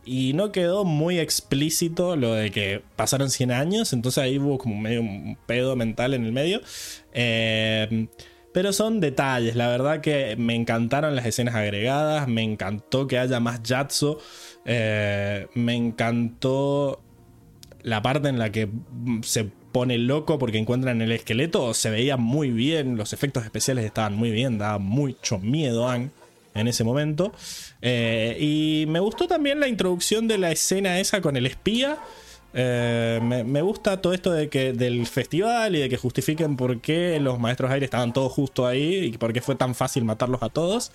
Y 0.03 0.33
no 0.33 0.51
quedó 0.51 0.83
muy 0.83 1.19
explícito 1.19 2.15
lo 2.15 2.33
de 2.33 2.49
que 2.49 2.81
pasaron 2.95 3.29
100 3.29 3.51
años. 3.51 3.93
Entonces 3.93 4.23
ahí 4.23 4.39
hubo 4.39 4.57
como 4.57 4.75
medio 4.79 5.01
un 5.01 5.37
pedo 5.45 5.75
mental 5.75 6.15
en 6.15 6.25
el 6.25 6.31
medio. 6.31 6.61
Eh, 7.13 8.07
pero 8.53 8.73
son 8.73 8.99
detalles. 8.99 9.55
La 9.55 9.67
verdad 9.67 10.01
que 10.01 10.35
me 10.37 10.55
encantaron 10.55 11.15
las 11.15 11.25
escenas 11.25 11.55
agregadas. 11.55 12.27
Me 12.27 12.41
encantó 12.41 13.07
que 13.07 13.19
haya 13.19 13.39
más 13.39 13.61
Yatso. 13.61 14.19
Eh, 14.65 15.47
me 15.53 15.75
encantó 15.75 17.01
la 17.83 18.01
parte 18.01 18.29
en 18.29 18.39
la 18.39 18.51
que 18.51 18.69
se 19.23 19.51
pone 19.71 19.97
loco 19.97 20.37
porque 20.39 20.57
encuentran 20.57 21.01
el 21.01 21.11
esqueleto, 21.11 21.73
se 21.73 21.89
veía 21.89 22.17
muy 22.17 22.51
bien, 22.51 22.97
los 22.97 23.13
efectos 23.13 23.43
especiales 23.43 23.85
estaban 23.85 24.15
muy 24.15 24.31
bien, 24.31 24.57
daba 24.57 24.77
mucho 24.77 25.39
miedo 25.39 25.91
en 25.93 26.67
ese 26.67 26.83
momento. 26.83 27.31
Eh, 27.81 28.37
y 28.39 28.85
me 28.87 28.99
gustó 28.99 29.27
también 29.27 29.59
la 29.59 29.67
introducción 29.67 30.27
de 30.27 30.37
la 30.37 30.51
escena 30.51 30.99
esa 30.99 31.21
con 31.21 31.35
el 31.37 31.45
espía. 31.45 31.97
Eh, 32.53 33.19
me, 33.23 33.61
gusta 33.61 34.01
todo 34.01 34.13
esto 34.13 34.31
de 34.31 34.49
que 34.49 34.73
del 34.73 35.07
festival 35.07 35.75
y 35.75 35.79
de 35.79 35.89
que 35.89 35.97
justifiquen 35.97 36.57
por 36.57 36.81
qué 36.81 37.17
los 37.21 37.39
maestros 37.39 37.71
aire 37.71 37.85
estaban 37.85 38.11
todos 38.11 38.31
justo 38.33 38.67
ahí 38.67 39.05
y 39.05 39.17
por 39.17 39.31
qué 39.31 39.41
fue 39.41 39.55
tan 39.55 39.73
fácil 39.75 40.03
matarlos 40.03 40.43
a 40.43 40.49
todos. 40.49 40.91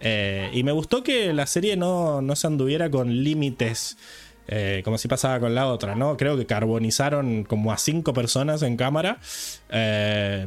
Eh, 0.00 0.50
y 0.52 0.64
me 0.64 0.72
gustó 0.72 1.02
que 1.02 1.32
la 1.32 1.46
serie 1.46 1.76
no, 1.76 2.20
no 2.22 2.36
se 2.36 2.46
anduviera 2.46 2.90
con 2.90 3.22
límites 3.22 3.96
eh, 4.48 4.82
como 4.84 4.98
si 4.98 5.08
pasaba 5.08 5.40
con 5.40 5.54
la 5.54 5.66
otra, 5.66 5.94
¿no? 5.94 6.16
Creo 6.16 6.36
que 6.36 6.46
carbonizaron 6.46 7.44
como 7.44 7.72
a 7.72 7.78
cinco 7.78 8.12
personas 8.12 8.62
en 8.62 8.76
cámara. 8.76 9.18
Eh, 9.70 10.46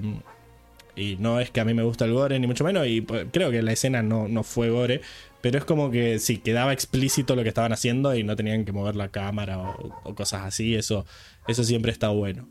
Y 0.96 1.18
no 1.18 1.40
es 1.40 1.52
que 1.52 1.60
a 1.60 1.66
mí 1.66 1.74
me 1.74 1.84
gusta 1.84 2.06
el 2.06 2.14
gore, 2.14 2.40
ni 2.40 2.48
mucho 2.48 2.64
menos. 2.64 2.88
Y 2.88 3.02
pues, 3.02 3.28
creo 3.32 3.52
que 3.52 3.62
la 3.62 3.74
escena 3.74 4.02
no, 4.02 4.28
no 4.28 4.44
fue 4.44 4.70
gore. 4.70 5.02
Pero 5.42 5.60
es 5.60 5.66
como 5.66 5.92
que 5.92 6.20
sí, 6.20 6.38
quedaba 6.38 6.74
explícito 6.74 7.36
lo 7.36 7.44
que 7.44 7.50
estaban 7.50 7.72
haciendo 7.72 8.16
y 8.16 8.24
no 8.24 8.36
tenían 8.36 8.66
que 8.66 8.72
mover 8.72 8.96
la 8.96 9.10
cámara 9.10 9.60
o, 9.60 10.16
cosas 10.16 10.44
así. 10.44 10.76
Eso, 10.76 11.06
eso 11.48 11.64
siempre 11.64 11.92
está 11.92 12.10
bueno. 12.10 12.48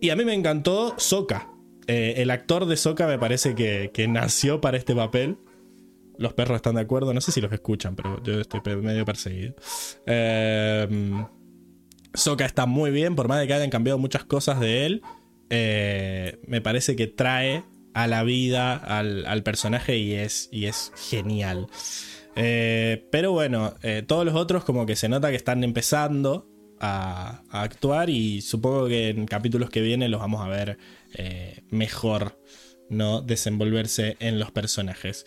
Y 0.00 0.10
a 0.10 0.16
mí 0.16 0.24
me 0.24 0.34
encantó 0.34 0.94
Soka. 0.98 1.48
Eh, 1.86 2.14
el 2.18 2.30
actor 2.30 2.66
de 2.66 2.76
Soka 2.76 3.06
me 3.06 3.18
parece 3.18 3.54
que, 3.54 4.06
nació 4.08 4.60
para 4.60 4.76
este 4.76 4.94
papel. 4.94 5.36
Los 6.18 6.32
perros 6.34 6.56
están 6.56 6.76
de 6.76 6.82
acuerdo. 6.82 7.12
No 7.12 7.20
sé 7.20 7.32
si 7.32 7.40
los 7.40 7.52
escuchan, 7.52 7.96
pero 7.96 8.22
yo 8.22 8.40
estoy 8.40 8.60
medio 8.76 9.04
perseguido. 9.04 9.54
Eh, 10.06 10.88
Soka 12.16 12.46
está 12.46 12.66
muy 12.66 12.90
bien, 12.90 13.14
por 13.14 13.28
más 13.28 13.40
de 13.40 13.46
que 13.46 13.54
hayan 13.54 13.70
cambiado 13.70 13.98
muchas 13.98 14.24
cosas 14.24 14.58
de 14.60 14.86
él. 14.86 15.02
Eh, 15.50 16.40
me 16.46 16.60
parece 16.60 16.96
que 16.96 17.06
trae 17.06 17.62
a 17.94 18.06
la 18.06 18.24
vida 18.24 18.74
al, 18.74 19.42
personaje 19.42 19.96
y 19.98 20.14
es, 20.14 20.48
y 20.50 20.66
es 20.66 20.92
genial. 20.96 21.68
Eh, 22.34 23.06
pero 23.10 23.32
bueno, 23.32 23.74
eh, 23.82 24.02
todos 24.06 24.24
los 24.24 24.34
otros 24.34 24.64
como 24.64 24.84
que 24.84 24.96
se 24.96 25.08
nota 25.08 25.30
que 25.30 25.36
están 25.36 25.64
empezando 25.64 26.48
a, 26.80 27.42
actuar 27.50 28.10
y 28.10 28.42
supongo 28.42 28.86
que 28.88 29.08
en 29.10 29.26
capítulos 29.26 29.70
que 29.70 29.80
vienen 29.80 30.10
los 30.10 30.20
vamos 30.20 30.44
a 30.44 30.48
ver 30.48 30.78
mejor. 31.70 32.38
¿No? 32.88 33.20
desenvolverse 33.20 34.16
en 34.20 34.38
los 34.38 34.50
personajes. 34.50 35.26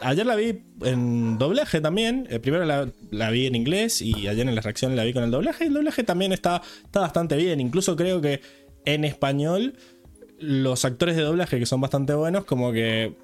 ayer 0.00 0.26
la 0.26 0.36
vi 0.36 0.62
en 0.82 1.38
doblaje 1.38 1.80
también. 1.80 2.28
primero 2.42 2.64
la, 2.64 3.30
vi 3.30 3.46
en 3.46 3.54
inglés 3.54 4.02
y 4.02 4.28
ayer 4.28 4.46
en 4.48 4.54
las 4.54 4.64
reacciones 4.64 4.96
la 4.96 5.04
vi 5.04 5.12
con 5.12 5.24
el 5.24 5.30
doblaje. 5.30 5.66
El 5.66 5.74
doblaje 5.74 6.04
también 6.04 6.32
está, 6.32 6.62
está 6.84 7.00
bastante 7.00 7.36
bien. 7.36 7.60
Incluso 7.60 7.96
creo 7.96 8.20
que 8.20 8.40
en 8.84 9.04
español 9.04 9.74
los 10.38 10.84
actores 10.84 11.16
de 11.16 11.22
doblaje, 11.22 11.58
que 11.58 11.66
son 11.66 11.80
bastante 11.80 12.14
buenos, 12.14 12.44
como 12.44 12.72
que 12.72 13.14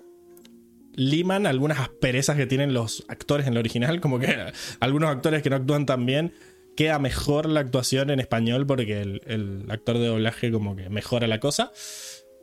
liman 0.95 1.47
algunas 1.47 1.81
asperezas 1.81 2.37
que 2.37 2.47
tienen 2.47 2.75
los 2.75 3.05
actores 3.09 3.47
en 3.47 3.55
el 3.55 3.59
original, 3.59 4.01
como 4.01 4.19
que 4.19 4.53
algunos 4.81 5.11
actores 5.11 5.43
que 5.43 5.51
no 5.51 5.57
actúan 5.57 5.87
tan 5.87 6.05
bien, 6.07 6.33
queda 6.77 6.99
mejor 6.99 7.47
la 7.47 7.61
actuación 7.61 8.11
en 8.11 8.21
español 8.21 8.67
porque 8.67 9.01
el, 9.01 9.65
actor 9.69 9.99
de 9.99 10.07
doblaje 10.07 10.51
como 10.51 10.77
que 10.77 10.89
mejora 10.89 11.27
la 11.27 11.41
cosa. 11.41 11.73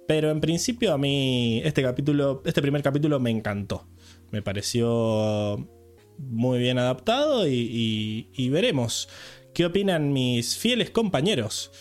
Pero 0.09 0.31
en 0.31 0.41
principio 0.41 0.91
a 0.91 0.97
mí 0.97 1.61
este 1.63 1.83
capítulo, 1.83 2.41
este 2.43 2.63
primer 2.63 2.81
capítulo 2.81 3.19
me 3.19 3.29
encantó. 3.29 3.87
Me 4.31 4.41
pareció 4.41 5.69
muy 6.17 6.57
bien 6.57 6.79
adaptado 6.79 7.47
y 7.47 8.49
veremos 8.51 9.07
qué 9.53 9.67
opinan 9.67 10.11
mis 10.11 10.57
fieles 10.57 10.89
compañeros. 10.89 11.71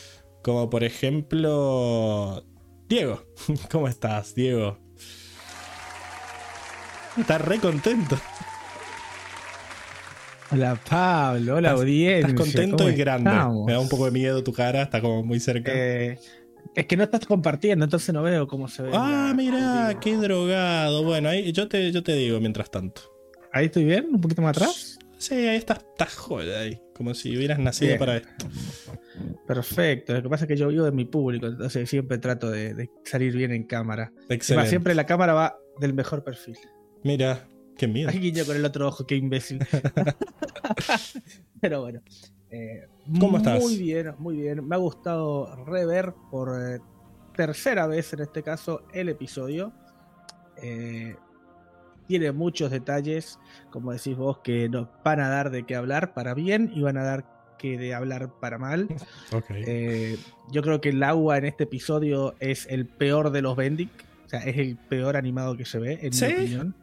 Como 0.43 0.69
por 0.69 0.85
ejemplo 0.85 2.45
Diego, 2.87 3.25
¿cómo 3.71 3.89
estás, 3.89 4.35
Diego? 4.35 4.79
Estás 7.17 7.41
re 7.41 7.59
contento. 7.61 8.19
Hola 10.51 10.81
Pablo, 10.89 11.57
hola 11.57 11.73
audiencia. 11.73 12.29
Estás 12.29 12.35
contento 12.35 12.91
y 12.91 12.95
grande. 12.95 13.31
Me 13.67 13.73
da 13.73 13.81
un 13.81 13.89
poco 13.89 14.07
de 14.07 14.11
miedo 14.11 14.43
tu 14.43 14.53
cara, 14.53 14.83
está 14.83 15.01
como 15.03 15.23
muy 15.23 15.41
cerca. 15.41 15.73
Eh, 15.75 16.19
es 16.75 16.87
que 16.87 16.97
no 16.97 17.05
estás 17.05 17.27
compartiendo, 17.27 17.85
entonces 17.85 18.15
no 18.15 18.23
veo 18.23 18.47
cómo 18.47 18.69
se 18.69 18.83
ve. 18.83 18.91
Ah, 18.93 19.33
mira, 19.37 19.99
qué 20.01 20.17
drogado. 20.17 21.03
Bueno, 21.05 21.29
ahí 21.29 21.53
yo 21.53 21.69
te, 21.69 21.91
yo 21.93 22.03
te 22.03 22.15
digo 22.15 22.41
mientras 22.41 22.71
tanto. 22.71 23.03
¿Ahí 23.53 23.67
estoy 23.67 23.85
bien? 23.85 24.07
¿Un 24.13 24.21
poquito 24.21 24.43
más 24.43 24.57
atrás? 24.57 24.99
Sí, 25.19 25.35
ahí 25.35 25.57
estás, 25.57 25.79
estás 25.79 26.15
joder 26.15 26.57
ahí. 26.57 26.81
Como 26.95 27.15
si 27.15 27.37
hubieras 27.37 27.59
nacido 27.59 27.99
para 27.99 28.19
esto. 28.19 28.47
Perfecto. 29.47 30.15
Lo 30.15 30.23
que 30.23 30.29
pasa 30.29 30.45
es 30.45 30.49
que 30.49 30.57
yo 30.57 30.69
vivo 30.69 30.85
de 30.85 30.93
mi 30.93 31.05
público, 31.05 31.47
entonces 31.47 31.89
siempre 31.89 32.19
trato 32.19 32.51
de, 32.51 32.89
salir 33.05 33.37
bien 33.37 33.53
en 33.53 33.65
cámara. 33.65 34.13
Excelente. 34.29 34.71
siempre 34.71 34.95
la 34.95 35.07
cámara 35.07 35.33
va 35.33 35.59
del 35.81 35.95
mejor 35.95 36.25
perfil. 36.25 36.57
Mira, 37.03 37.49
qué 37.77 37.89
miedo. 37.89 38.09
Aquí 38.09 38.33
yo 38.33 38.47
con 38.47 38.57
el 38.57 38.65
otro 38.65 38.89
ojo, 38.89 39.07
qué 39.07 39.17
imbécil. 39.17 39.59
Pero 41.61 41.83
bueno. 41.83 42.01
Eh, 42.51 42.89
¿Cómo 43.19 43.39
estás? 43.39 43.61
Muy 43.61 43.79
bien, 43.79 44.15
muy 44.19 44.37
bien. 44.37 44.67
Me 44.67 44.77
ha 44.77 44.79
gustado 44.79 45.65
rever 45.65 46.15
por 46.31 46.51
eh, 46.61 46.81
tercera 47.35 47.87
vez 47.87 48.13
en 48.13 48.21
este 48.21 48.43
caso 48.43 48.83
el 48.93 49.09
episodio. 49.09 49.73
Eh, 50.63 51.17
tiene 52.07 52.33
muchos 52.33 52.71
detalles, 52.71 53.39
como 53.71 53.93
decís 53.93 54.17
vos, 54.17 54.39
que 54.39 54.69
nos 54.69 54.89
van 55.05 55.21
a 55.21 55.29
dar 55.29 55.51
de 55.51 55.65
qué 55.65 55.77
hablar 55.77 56.15
para 56.15 56.35
bien 56.35 56.73
y 56.75 56.81
van 56.81 56.97
a 56.97 57.05
dar 57.05 57.39
que 57.59 57.77
de 57.77 57.95
hablar 57.95 58.33
para 58.41 58.59
mal. 58.59 58.89
Eh, 59.51 60.17
yo 60.51 60.63
creo 60.63 60.81
que 60.81 60.89
el 60.89 61.03
agua 61.03 61.37
en 61.37 61.45
este 61.45 61.65
episodio 61.65 62.35
es 62.41 62.67
el 62.71 62.87
peor 62.87 63.31
de 63.31 63.43
los 63.43 63.57
Bendic. 63.57 63.91
O 64.25 64.29
sea, 64.29 64.41
es 64.41 64.57
el 64.57 64.77
peor 64.77 65.17
animado 65.17 65.57
que 65.57 65.65
se 65.65 65.79
ve, 65.79 65.99
en 66.01 66.11
mi 66.11 66.35
opinión. 66.35 66.75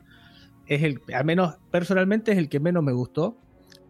Es 0.67 0.83
el, 0.83 1.01
al 1.13 1.25
menos 1.25 1.55
personalmente, 1.71 2.31
es 2.31 2.37
el 2.37 2.49
que 2.49 2.59
menos 2.59 2.83
me 2.83 2.91
gustó. 2.91 3.37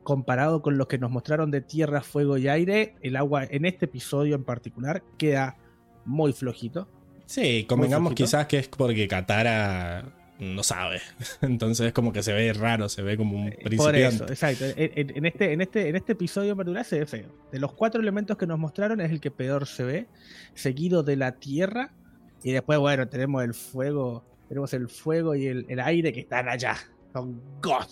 Comparado 0.05 0.62
con 0.62 0.77
los 0.77 0.88
que 0.88 0.97
nos 0.97 1.12
mostraron 1.12 1.51
de 1.51 1.59
tierra, 1.59 2.01
fuego 2.01 2.38
y 2.38 2.47
aire, 2.47 2.95
el 3.01 3.17
agua 3.17 3.43
en 3.43 3.65
este 3.65 3.85
episodio 3.85 4.35
en 4.35 4.43
particular 4.43 5.03
queda 5.17 5.57
muy 6.05 6.31
flojito. 6.31 6.88
Sí, 7.25 7.65
convengamos 7.67 8.13
quizás 8.13 8.45
que 8.45 8.59
es 8.59 8.67
porque 8.67 9.07
Katara 9.07 10.05
no 10.39 10.62
sabe. 10.62 11.01
Entonces 11.41 11.88
es 11.88 11.93
como 11.93 12.13
que 12.13 12.21
se 12.21 12.33
ve 12.33 12.53
raro, 12.53 12.88
se 12.88 13.01
ve 13.01 13.17
como 13.17 13.35
un 13.38 13.50
principiante. 13.50 13.77
Por 13.77 13.95
eso, 13.95 14.27
exacto. 14.27 14.65
En, 14.75 15.25
este, 15.25 15.53
en, 15.53 15.62
este, 15.62 15.89
en 15.89 15.95
este 15.95 16.12
episodio 16.12 16.51
en 16.51 16.57
particular 16.57 16.85
se 16.85 17.00
ve 17.00 17.05
feo. 17.07 17.27
De 17.51 17.59
los 17.59 17.74
cuatro 17.74 18.00
elementos 18.00 18.38
que 18.38 18.45
nos 18.45 18.59
mostraron 18.59 19.01
es 19.01 19.12
el 19.12 19.19
que 19.19 19.31
peor 19.31 19.65
se 19.65 19.83
ve, 19.83 20.07
seguido 20.53 21.01
de 21.01 21.15
la 21.15 21.33
tierra. 21.33 21.93
Y 22.43 22.51
después, 22.51 22.77
bueno, 22.77 23.07
tenemos 23.07 23.43
el 23.43 23.55
fuego, 23.55 24.24
tenemos 24.47 24.71
el 24.74 24.88
fuego 24.88 25.33
y 25.33 25.47
el, 25.47 25.79
aire 25.79 26.13
que 26.13 26.19
están 26.19 26.47
allá. 26.47 26.75
Son 27.12 27.41
God. 27.62 27.88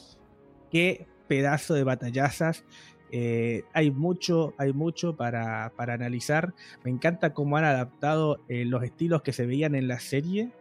Qué 0.70 1.08
pedazo 1.34 1.74
de 1.74 1.84
batallazas. 1.84 2.64
Eh, 3.12 3.64
hay 3.74 3.90
mucho, 3.90 4.54
hay 4.60 4.72
mucho 4.72 5.16
para, 5.16 5.72
para, 5.76 5.96
analizar. 5.96 6.54
Me 6.84 6.92
encanta 6.92 7.34
cómo 7.34 7.58
han 7.58 7.66
adaptado 7.66 8.40
eh, 8.50 8.66
los 8.66 8.84
estilos 8.84 9.24
que 9.24 9.34
se 9.34 9.48
veían 9.48 9.74
en 9.74 9.88
la 9.88 10.00
serie 10.00 10.52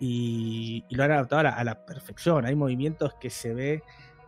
y, 0.00 0.84
lo 0.90 1.04
han 1.04 1.12
adaptado 1.12 1.48
a 1.48 1.64
la, 1.64 1.86
perfección. 1.86 2.46
Hay 2.46 2.56
movimientos 2.56 3.14
que 3.20 3.30
se 3.30 3.54
ve 3.54 3.82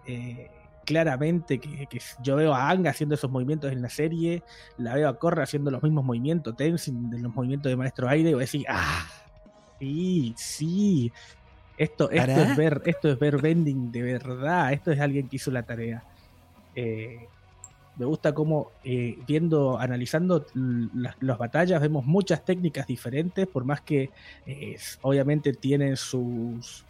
eh, 0.06 0.48
claramente 0.86 1.58
que, 1.58 1.88
yo 2.22 2.36
veo 2.36 2.54
a 2.54 2.70
Anga 2.70 2.90
haciendo 2.90 3.16
esos 3.16 3.30
movimientos 3.30 3.72
en 3.72 3.82
la 3.82 3.88
serie, 3.88 4.44
la 4.78 4.94
veo 4.94 5.08
a 5.08 5.18
Korra 5.18 5.42
haciendo 5.42 5.72
los 5.72 5.82
mismos 5.82 6.04
movimientos, 6.04 6.54
Tenzin 6.56 7.10
de 7.10 7.18
los 7.18 7.34
movimientos 7.34 7.68
de 7.68 7.76
Maestro 7.76 8.08
Aire, 8.08 8.30
y 8.30 8.34
voy 8.34 8.42
a 8.42 8.46
decir, 8.46 8.64
ah, 8.68 9.06
sí, 9.80 10.34
sí. 10.36 11.12
Esto, 11.80 12.10
esto 12.10 12.40
es 12.42 12.56
ver, 12.58 12.82
esto 12.84 13.08
es 13.08 13.18
ver 13.18 13.40
bending 13.40 13.90
de 13.90 14.02
verdad, 14.02 14.70
esto 14.70 14.92
es 14.92 15.00
alguien 15.00 15.30
que 15.30 15.36
hizo 15.36 15.50
la 15.50 15.62
tarea. 15.62 16.02
Eh, 16.74 17.26
me 17.96 18.04
gusta 18.04 18.34
cómo 18.34 18.72
eh, 18.84 19.16
viendo, 19.26 19.78
analizando 19.78 20.44
las, 20.52 21.38
batallas, 21.38 21.80
vemos 21.80 22.04
muchas 22.04 22.44
técnicas 22.44 22.86
diferentes, 22.86 23.46
por 23.46 23.64
más 23.64 23.80
que 23.80 24.10
eh, 24.44 24.76
obviamente 25.00 25.54
tienen 25.54 25.96
sus 25.96 26.84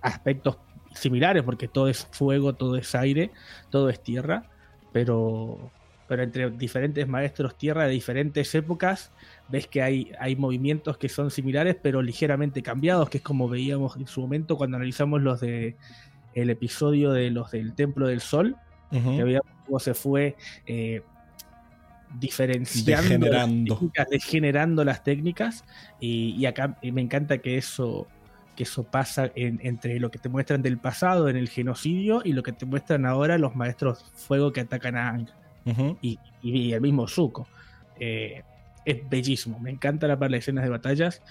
aspectos 0.00 0.56
similares, 0.92 1.44
porque 1.44 1.68
todo 1.68 1.86
es 1.86 2.08
fuego, 2.10 2.54
todo 2.54 2.76
es 2.76 2.92
aire, 2.96 3.30
todo 3.70 3.88
es 3.88 4.02
tierra, 4.02 4.50
pero, 4.92 5.70
pero 6.08 6.24
entre 6.24 6.50
diferentes 6.50 7.06
maestros 7.06 7.56
tierra 7.56 7.84
de 7.84 7.90
diferentes 7.90 8.52
épocas, 8.56 9.12
ves 9.48 9.66
que 9.66 9.82
hay, 9.82 10.12
hay 10.18 10.36
movimientos 10.36 10.96
que 10.98 11.08
son 11.08 11.30
similares, 11.30 11.76
pero 11.80 12.02
ligeramente 12.02 12.62
cambiados, 12.62 13.10
que 13.10 13.18
es 13.18 13.24
como 13.24 13.48
veíamos 13.48 13.96
en 13.96 14.06
su 14.06 14.20
momento 14.20 14.56
cuando 14.56 14.76
analizamos 14.76 15.22
los 15.22 15.40
de 15.40 15.76
el 16.34 16.50
episodio 16.50 17.12
de 17.12 17.30
los 17.30 17.50
del 17.52 17.74
Templo 17.74 18.06
del 18.06 18.20
Sol, 18.20 18.56
que 18.90 19.24
veíamos 19.24 19.50
cómo 19.66 19.80
se 19.80 19.94
fue 19.94 20.36
eh, 20.66 21.02
diferenciando, 22.18 23.26
degenerando. 24.10 24.84
Las 24.84 25.02
técnicas, 25.02 25.64
y, 26.00 26.44
acá 26.46 26.76
me 26.82 27.00
encanta 27.00 27.38
que 27.38 27.56
eso 27.56 28.06
que 28.56 28.62
eso 28.62 28.84
pasa 28.84 29.32
entre 29.34 29.98
lo 29.98 30.12
que 30.12 30.18
te 30.20 30.28
muestran 30.28 30.62
del 30.62 30.78
pasado 30.78 31.28
en 31.28 31.36
el 31.36 31.48
genocidio 31.48 32.22
y 32.24 32.34
lo 32.34 32.44
que 32.44 32.52
te 32.52 32.66
muestran 32.66 33.04
ahora 33.04 33.36
los 33.36 33.56
maestros 33.56 34.04
fuego 34.14 34.52
que 34.52 34.60
atacan 34.60 34.96
a 34.96 35.08
Ang 35.08 35.28
y, 36.00 36.18
el 36.72 36.80
mismo 36.80 37.08
Zuko. 37.08 37.48
Eh, 37.98 38.44
es 38.84 39.08
bellísimo, 39.08 39.58
me 39.58 39.70
encanta 39.70 40.06
la, 40.06 40.16
las 40.16 40.38
escenas 40.38 40.64
de 40.64 40.70
batallas. 40.70 41.22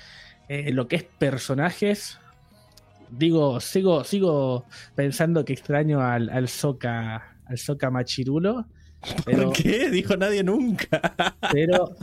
Eh, 0.49 0.71
lo 0.73 0.87
que 0.87 0.97
es 0.97 1.03
personajes, 1.03 2.19
digo, 3.09 3.59
sigo, 3.59 4.03
sigo 4.03 4.65
pensando 4.95 5.45
que 5.45 5.53
extraño 5.53 6.01
al, 6.01 6.29
al 6.29 6.49
Soka 6.49 7.33
al 7.45 7.57
Soca 7.57 7.89
Machirulo. 7.89 8.65
Pero, 9.25 9.45
¿Por 9.45 9.53
qué? 9.53 9.89
Dijo 9.89 10.15
nadie 10.17 10.43
nunca. 10.43 11.15
pero 11.51 11.95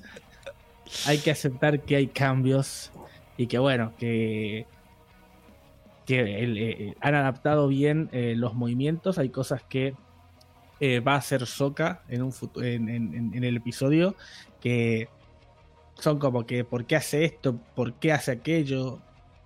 hay 1.06 1.18
que 1.18 1.30
aceptar 1.30 1.80
que 1.80 1.96
hay 1.96 2.08
cambios 2.08 2.90
y 3.36 3.46
que 3.46 3.58
bueno, 3.58 3.94
que, 3.98 4.66
que 6.06 6.20
eh, 6.20 6.94
han 7.00 7.14
adaptado 7.14 7.68
bien 7.68 8.08
eh, 8.12 8.34
los 8.36 8.54
movimientos. 8.54 9.18
Hay 9.18 9.30
cosas 9.30 9.62
que 9.62 9.94
eh, 10.80 11.00
va 11.00 11.14
a 11.14 11.18
hacer 11.18 11.46
Soca 11.46 12.02
en, 12.08 12.22
un 12.22 12.32
en, 12.56 12.88
en, 13.34 13.44
el 13.44 13.56
episodio 13.56 14.14
que 14.60 15.08
son 16.00 16.18
como 16.18 16.46
que, 16.46 16.64
¿por 16.64 16.86
qué 16.86 16.96
hace 16.96 17.24
esto? 17.24 17.58
¿Por 17.74 17.94
qué 17.94 18.12
hace 18.12 18.32
aquello? 18.32 19.00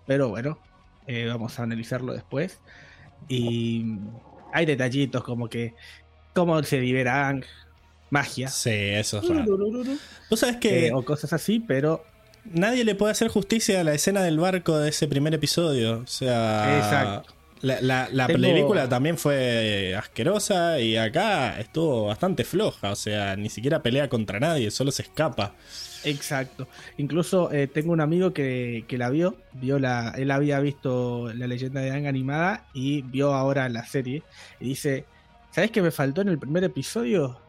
Pero 0.07 0.29
bueno, 0.29 0.59
eh, 1.07 1.27
vamos 1.27 1.59
a 1.59 1.63
analizarlo 1.63 2.13
después. 2.13 2.61
Y 3.29 3.99
hay 4.53 4.67
detallitos 4.67 5.23
como 5.25 5.49
que, 5.49 5.75
cómo 6.35 6.63
se 6.63 6.81
libera 6.81 7.29
Ang, 7.29 7.45
magia. 8.11 8.49
Sí, 8.49 8.71
eso 8.71 9.19
es 9.19 9.29
raro. 9.29 9.57
Tú 10.29 10.37
sabes 10.37 10.57
que. 10.57 10.89
Eh, 10.89 10.93
o 10.95 11.05
cosas 11.05 11.33
así, 11.33 11.61
pero 11.61 12.05
nadie 12.45 12.85
le 12.85 12.95
puede 12.95 13.13
hacer 13.13 13.29
justicia 13.29 13.81
a 13.81 13.85
la 13.85 13.95
escena 13.95 14.23
del 14.23 14.39
barco 14.39 14.79
de 14.79 14.91
ese 14.91 15.09
primer 15.09 15.35
episodio. 15.35 16.01
O 16.01 16.07
sea. 16.07 16.79
Exacto. 16.79 17.35
La, 17.65 17.81
la- 17.81 18.09
la 18.13 18.27
Tengo- 18.27 18.41
película 18.43 18.89
también 18.89 19.17
fue 19.17 19.95
asquerosa 19.97 20.79
y 20.81 20.97
acá 20.97 21.59
estuvo 21.59 22.07
bastante 22.07 22.45
floja. 22.45 22.93
O 22.93 22.97
sea, 22.97 23.37
ni 23.37 23.49
siquiera 23.49 23.83
pelea 23.83 24.09
contra 24.09 24.39
nadie, 24.39 24.71
solo 24.71 24.91
se 24.91 25.03
escapa. 25.03 25.55
Exacto. 26.05 26.69
Incluso 26.99 27.51
eh, 27.53 27.67
tengo 27.67 27.93
un 27.93 28.01
amigo 28.03 28.35
que, 28.35 28.85
que 28.87 28.99
la 28.99 29.09
vio, 29.09 29.37
vio 29.55 29.79
la, 29.79 30.11
él 30.19 30.31
había 30.31 30.61
visto 30.61 31.33
la 31.35 31.47
leyenda 31.47 31.81
de 31.81 31.91
Ang 31.93 32.07
animada 32.07 32.67
y 32.75 33.01
vio 33.03 33.33
ahora 33.33 33.69
la 33.71 33.87
serie 33.87 34.23
y 34.61 34.67
dice, 34.69 35.07
¿sabes 35.51 35.71
qué 35.71 35.81
me 35.81 35.91
faltó 35.91 36.21
en 36.21 36.29
el 36.29 36.39
primer 36.39 36.65
episodio? 36.65 37.41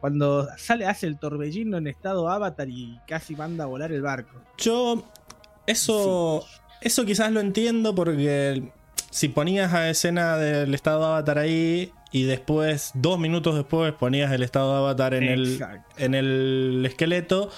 Cuando 0.00 0.48
sale, 0.58 0.84
hace 0.86 1.06
el 1.06 1.16
torbellino 1.20 1.76
en 1.78 1.86
estado 1.86 2.28
avatar 2.28 2.68
y 2.68 2.98
casi 3.06 3.36
manda 3.36 3.62
a 3.62 3.66
volar 3.68 3.92
el 3.92 4.02
barco. 4.02 4.42
Yo. 4.58 5.04
Eso. 5.64 6.44
Eso 6.80 7.04
quizás 7.04 7.30
lo 7.30 7.38
entiendo 7.38 7.94
porque 7.94 8.64
si 9.12 9.28
ponías 9.28 9.74
a 9.74 9.90
escena 9.90 10.38
del 10.38 10.74
estado 10.74 11.00
de 11.00 11.06
Avatar 11.06 11.38
ahí 11.38 11.92
y 12.12 12.22
después, 12.24 12.92
dos 12.94 13.18
minutos 13.18 13.54
después, 13.54 13.92
ponías 13.92 14.32
el 14.32 14.42
estado 14.42 14.72
de 14.72 14.78
Avatar 14.78 15.12
en, 15.12 15.24
el, 15.24 15.62
en 15.98 16.14
el 16.14 16.82
esqueleto, 16.86 17.50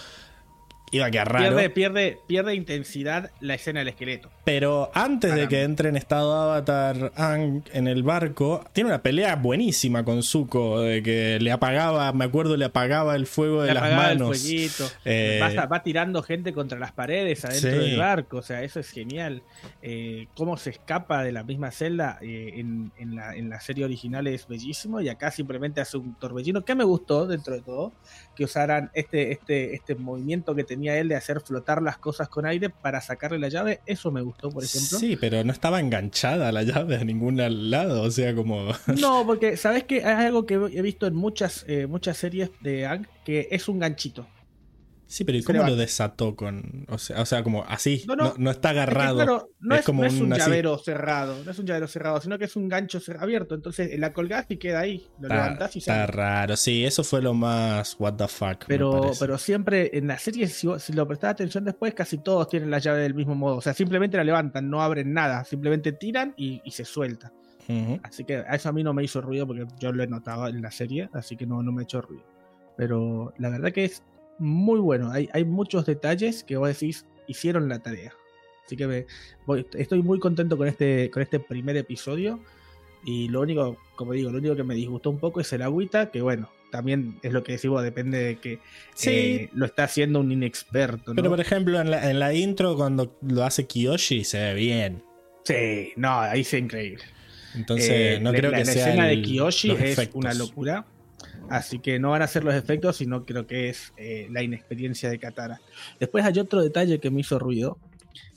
iba 0.96 1.06
a 1.06 1.10
quedar 1.10 1.32
raro. 1.32 1.44
Pierde, 1.56 1.70
pierde, 1.70 2.18
pierde 2.26 2.54
intensidad 2.54 3.30
la 3.40 3.54
escena 3.54 3.80
del 3.80 3.88
esqueleto. 3.88 4.30
Pero 4.44 4.90
antes 4.94 5.34
de 5.34 5.48
que 5.48 5.62
entre 5.62 5.88
en 5.88 5.96
estado 5.96 6.34
Avatar 6.34 7.12
Aang 7.16 7.62
en 7.72 7.88
el 7.88 8.02
barco, 8.02 8.64
tiene 8.72 8.90
una 8.90 9.02
pelea 9.02 9.36
buenísima 9.36 10.04
con 10.04 10.22
Zuko, 10.22 10.80
de 10.80 11.02
que 11.02 11.38
le 11.40 11.50
apagaba, 11.50 12.12
me 12.12 12.24
acuerdo, 12.26 12.56
le 12.56 12.66
apagaba 12.66 13.16
el 13.16 13.26
fuego 13.26 13.62
de 13.62 13.68
Le 13.68 13.74
las 13.74 13.90
el 13.90 13.96
manos. 13.96 14.28
fueguito. 14.38 14.84
Eh, 15.04 15.40
va, 15.56 15.66
va 15.66 15.82
tirando 15.82 16.22
gente 16.22 16.52
contra 16.52 16.78
las 16.78 16.92
paredes 16.92 17.44
adentro 17.44 17.70
Sí. 17.70 17.76
del 17.78 17.98
barco. 17.98 18.36
O 18.38 18.42
sea, 18.42 18.62
eso 18.62 18.80
es 18.80 18.90
genial. 18.90 19.42
Eh, 19.82 20.26
cómo 20.36 20.56
se 20.56 20.70
escapa 20.70 21.22
de 21.24 21.32
la 21.32 21.42
misma 21.42 21.70
celda 21.70 22.18
eh, 22.20 22.52
en, 22.56 22.92
en 22.98 23.16
la, 23.16 23.34
en 23.34 23.48
la 23.48 23.60
serie 23.60 23.84
original 23.84 24.26
es 24.26 24.46
bellísimo. 24.46 25.00
Y 25.00 25.08
acá 25.08 25.30
simplemente 25.30 25.80
hace 25.80 25.96
un 25.96 26.14
torbellino 26.16 26.64
que 26.64 26.74
me 26.74 26.84
gustó 26.84 27.26
dentro 27.26 27.54
de 27.54 27.62
todo. 27.62 27.92
Que 28.34 28.44
usaran 28.44 28.90
este, 28.94 29.32
este, 29.32 29.74
este 29.74 29.94
movimiento 29.94 30.54
que 30.54 30.64
tenía 30.64 30.98
él 30.98 31.08
de 31.08 31.16
hacer 31.16 31.40
flotar 31.40 31.82
las 31.82 31.98
cosas 31.98 32.28
con 32.28 32.46
aire 32.46 32.70
para 32.70 33.00
sacarle 33.00 33.38
la 33.38 33.48
llave. 33.48 33.80
Eso 33.86 34.10
me 34.10 34.22
gustó, 34.22 34.50
por 34.50 34.64
ejemplo. 34.64 34.98
Sí, 34.98 35.16
pero 35.16 35.44
no 35.44 35.52
estaba 35.52 35.80
enganchada 35.80 36.52
la 36.52 36.62
llave 36.62 36.96
a 36.96 37.04
ningún 37.04 37.36
lado, 37.70 38.02
o 38.02 38.10
sea, 38.10 38.34
como... 38.34 38.68
No, 39.00 39.24
porque 39.26 39.56
sabes 39.56 39.84
que 39.84 40.04
hay 40.04 40.26
algo 40.26 40.46
que 40.46 40.54
he 40.54 40.82
visto 40.82 41.06
en 41.06 41.14
muchas, 41.14 41.64
eh, 41.68 41.86
muchas 41.86 42.16
series 42.16 42.50
de 42.60 42.86
Ang 42.86 43.06
que 43.24 43.48
es 43.50 43.68
un 43.68 43.78
ganchito. 43.78 44.26
Sí, 45.14 45.22
pero 45.22 45.38
¿y 45.38 45.44
cómo 45.44 45.62
lo 45.62 45.76
desató 45.76 46.34
con...? 46.34 46.86
O 46.88 46.98
sea, 46.98 47.20
o 47.22 47.24
sea 47.24 47.44
como 47.44 47.62
así, 47.68 48.04
No, 48.08 48.16
no, 48.16 48.24
no. 48.24 48.34
no 48.36 48.50
está 48.50 48.70
Es 48.70 48.74
que, 48.74 48.80
agarrado. 48.80 49.14
claro, 49.14 49.50
no 49.60 49.74
Es 49.76 49.80
es, 49.80 49.86
como 49.86 50.02
no 50.02 50.08
es 50.08 50.20
un 50.20 50.32
llavero 50.34 50.76
cerrado, 50.78 51.36
no 51.44 51.50
es 51.52 51.58
un 51.60 51.66
llavero 51.66 51.86
cerrado, 51.86 52.20
sino 52.20 52.36
que 52.36 52.46
es 52.46 52.56
un 52.56 52.68
gancho 52.68 52.98
abierto. 53.20 53.54
Entonces 53.54 53.96
la 53.96 54.12
colgás 54.12 54.46
y 54.48 54.56
queda 54.56 54.80
ahí. 54.80 55.06
Lo 55.20 55.28
Está, 55.28 55.34
levantás 55.36 55.76
y 55.76 55.78
está 55.78 55.94
sale. 55.94 56.06
raro, 56.08 56.56
sí, 56.56 56.84
eso 56.84 57.04
fue 57.04 57.22
lo 57.22 57.32
más 57.32 57.94
what 58.00 58.14
the 58.14 58.26
fuck. 58.26 58.64
Pero, 58.66 59.12
pero 59.20 59.38
siempre 59.38 59.96
en 59.96 60.08
la 60.08 60.18
serie, 60.18 60.48
si, 60.48 60.68
si 60.80 60.92
lo 60.92 61.06
prestás 61.06 61.30
atención 61.30 61.64
después, 61.64 61.94
casi 61.94 62.18
todos 62.18 62.48
tienen 62.48 62.70
la 62.72 62.80
llave 62.80 63.00
del 63.02 63.14
mismo 63.14 63.36
modo. 63.36 63.54
O 63.58 63.60
sea, 63.60 63.72
simplemente 63.72 64.16
la 64.16 64.24
levantan, 64.24 64.68
no 64.68 64.82
abren 64.82 65.12
nada, 65.12 65.44
simplemente 65.44 65.92
tiran 65.92 66.34
y, 66.36 66.60
y 66.64 66.72
se 66.72 66.84
suelta. 66.84 67.32
Así 68.02 68.24
que 68.24 68.38
a 68.38 68.56
eso 68.56 68.68
a 68.68 68.72
mí 68.72 68.82
no 68.82 68.92
me 68.92 69.04
hizo 69.04 69.20
ruido 69.20 69.46
porque 69.46 69.64
yo 69.78 69.92
lo 69.92 70.02
he 70.02 70.06
notado 70.06 70.48
en 70.48 70.60
la 70.60 70.70
serie, 70.72 71.08
así 71.14 71.36
que 71.36 71.46
no, 71.46 71.62
no 71.62 71.70
me 71.72 71.82
ha 71.82 71.84
hecho 71.84 72.02
ruido. 72.02 72.24
Pero 72.76 73.32
la 73.38 73.48
verdad 73.48 73.72
que 73.72 73.84
es 73.84 74.02
muy 74.38 74.80
bueno. 74.80 75.10
Hay, 75.10 75.28
hay 75.32 75.44
muchos 75.44 75.86
detalles 75.86 76.44
que 76.44 76.56
vos 76.56 76.68
decís 76.68 77.06
hicieron 77.26 77.68
la 77.68 77.78
tarea. 77.80 78.12
Así 78.66 78.76
que 78.76 78.86
me- 78.86 79.06
voy- 79.46 79.66
estoy 79.74 80.02
muy 80.02 80.18
contento 80.18 80.56
con 80.56 80.66
este, 80.68 81.10
con 81.10 81.22
este 81.22 81.38
primer 81.40 81.76
episodio. 81.76 82.40
Y 83.04 83.28
lo 83.28 83.42
único, 83.42 83.76
como 83.96 84.12
digo, 84.14 84.30
lo 84.30 84.38
único 84.38 84.56
que 84.56 84.64
me 84.64 84.74
disgustó 84.74 85.10
un 85.10 85.18
poco 85.18 85.40
es 85.40 85.52
el 85.52 85.60
agüita, 85.62 86.10
que 86.10 86.22
bueno, 86.22 86.50
también 86.70 87.18
es 87.22 87.32
lo 87.32 87.44
que 87.44 87.52
decimos, 87.52 87.82
depende 87.82 88.18
de 88.18 88.36
que 88.38 88.58
Sí. 88.94 89.10
eh, 89.10 89.50
lo 89.52 89.66
está 89.66 89.84
haciendo 89.84 90.20
un 90.20 90.32
inexperto. 90.32 91.12
¿no? 91.12 91.16
Pero 91.16 91.28
por 91.28 91.40
ejemplo, 91.40 91.78
en 91.80 91.90
la, 91.90 92.10
en 92.10 92.18
la 92.18 92.32
intro, 92.32 92.74
cuando 92.76 93.14
lo 93.20 93.44
hace 93.44 93.66
Kiyoshi, 93.66 94.24
se 94.24 94.38
ve 94.38 94.54
bien. 94.54 95.02
Sí, 95.44 95.92
no, 95.96 96.18
ahí 96.20 96.40
es 96.40 96.54
increíble. 96.54 97.04
Entonces, 97.54 97.90
Eh, 97.90 98.18
no 98.22 98.32
la, 98.32 98.38
creo 98.38 98.50
la- 98.50 98.56
que 98.58 98.64
la 98.64 98.72
sea. 98.72 98.86
escena 98.88 99.10
el- 99.10 99.20
de 99.20 99.22
Kiyoshi 99.28 99.70
es 99.72 100.10
una 100.14 100.32
locura. 100.32 100.86
Así 101.50 101.78
que 101.78 101.98
no 101.98 102.10
van 102.10 102.22
a 102.22 102.26
ser 102.26 102.42
los 102.44 102.54
efectos, 102.54 102.96
sino 102.96 103.24
creo 103.24 103.46
que 103.46 103.68
es 103.68 103.92
eh, 103.96 104.28
la 104.30 104.42
inexperiencia 104.42 105.08
de 105.10 105.18
Katara. 105.18 105.60
Después 106.00 106.24
hay 106.24 106.38
otro 106.38 106.62
detalle 106.62 106.98
que 107.00 107.10
me 107.10 107.20
hizo 107.20 107.38
ruido, 107.38 107.78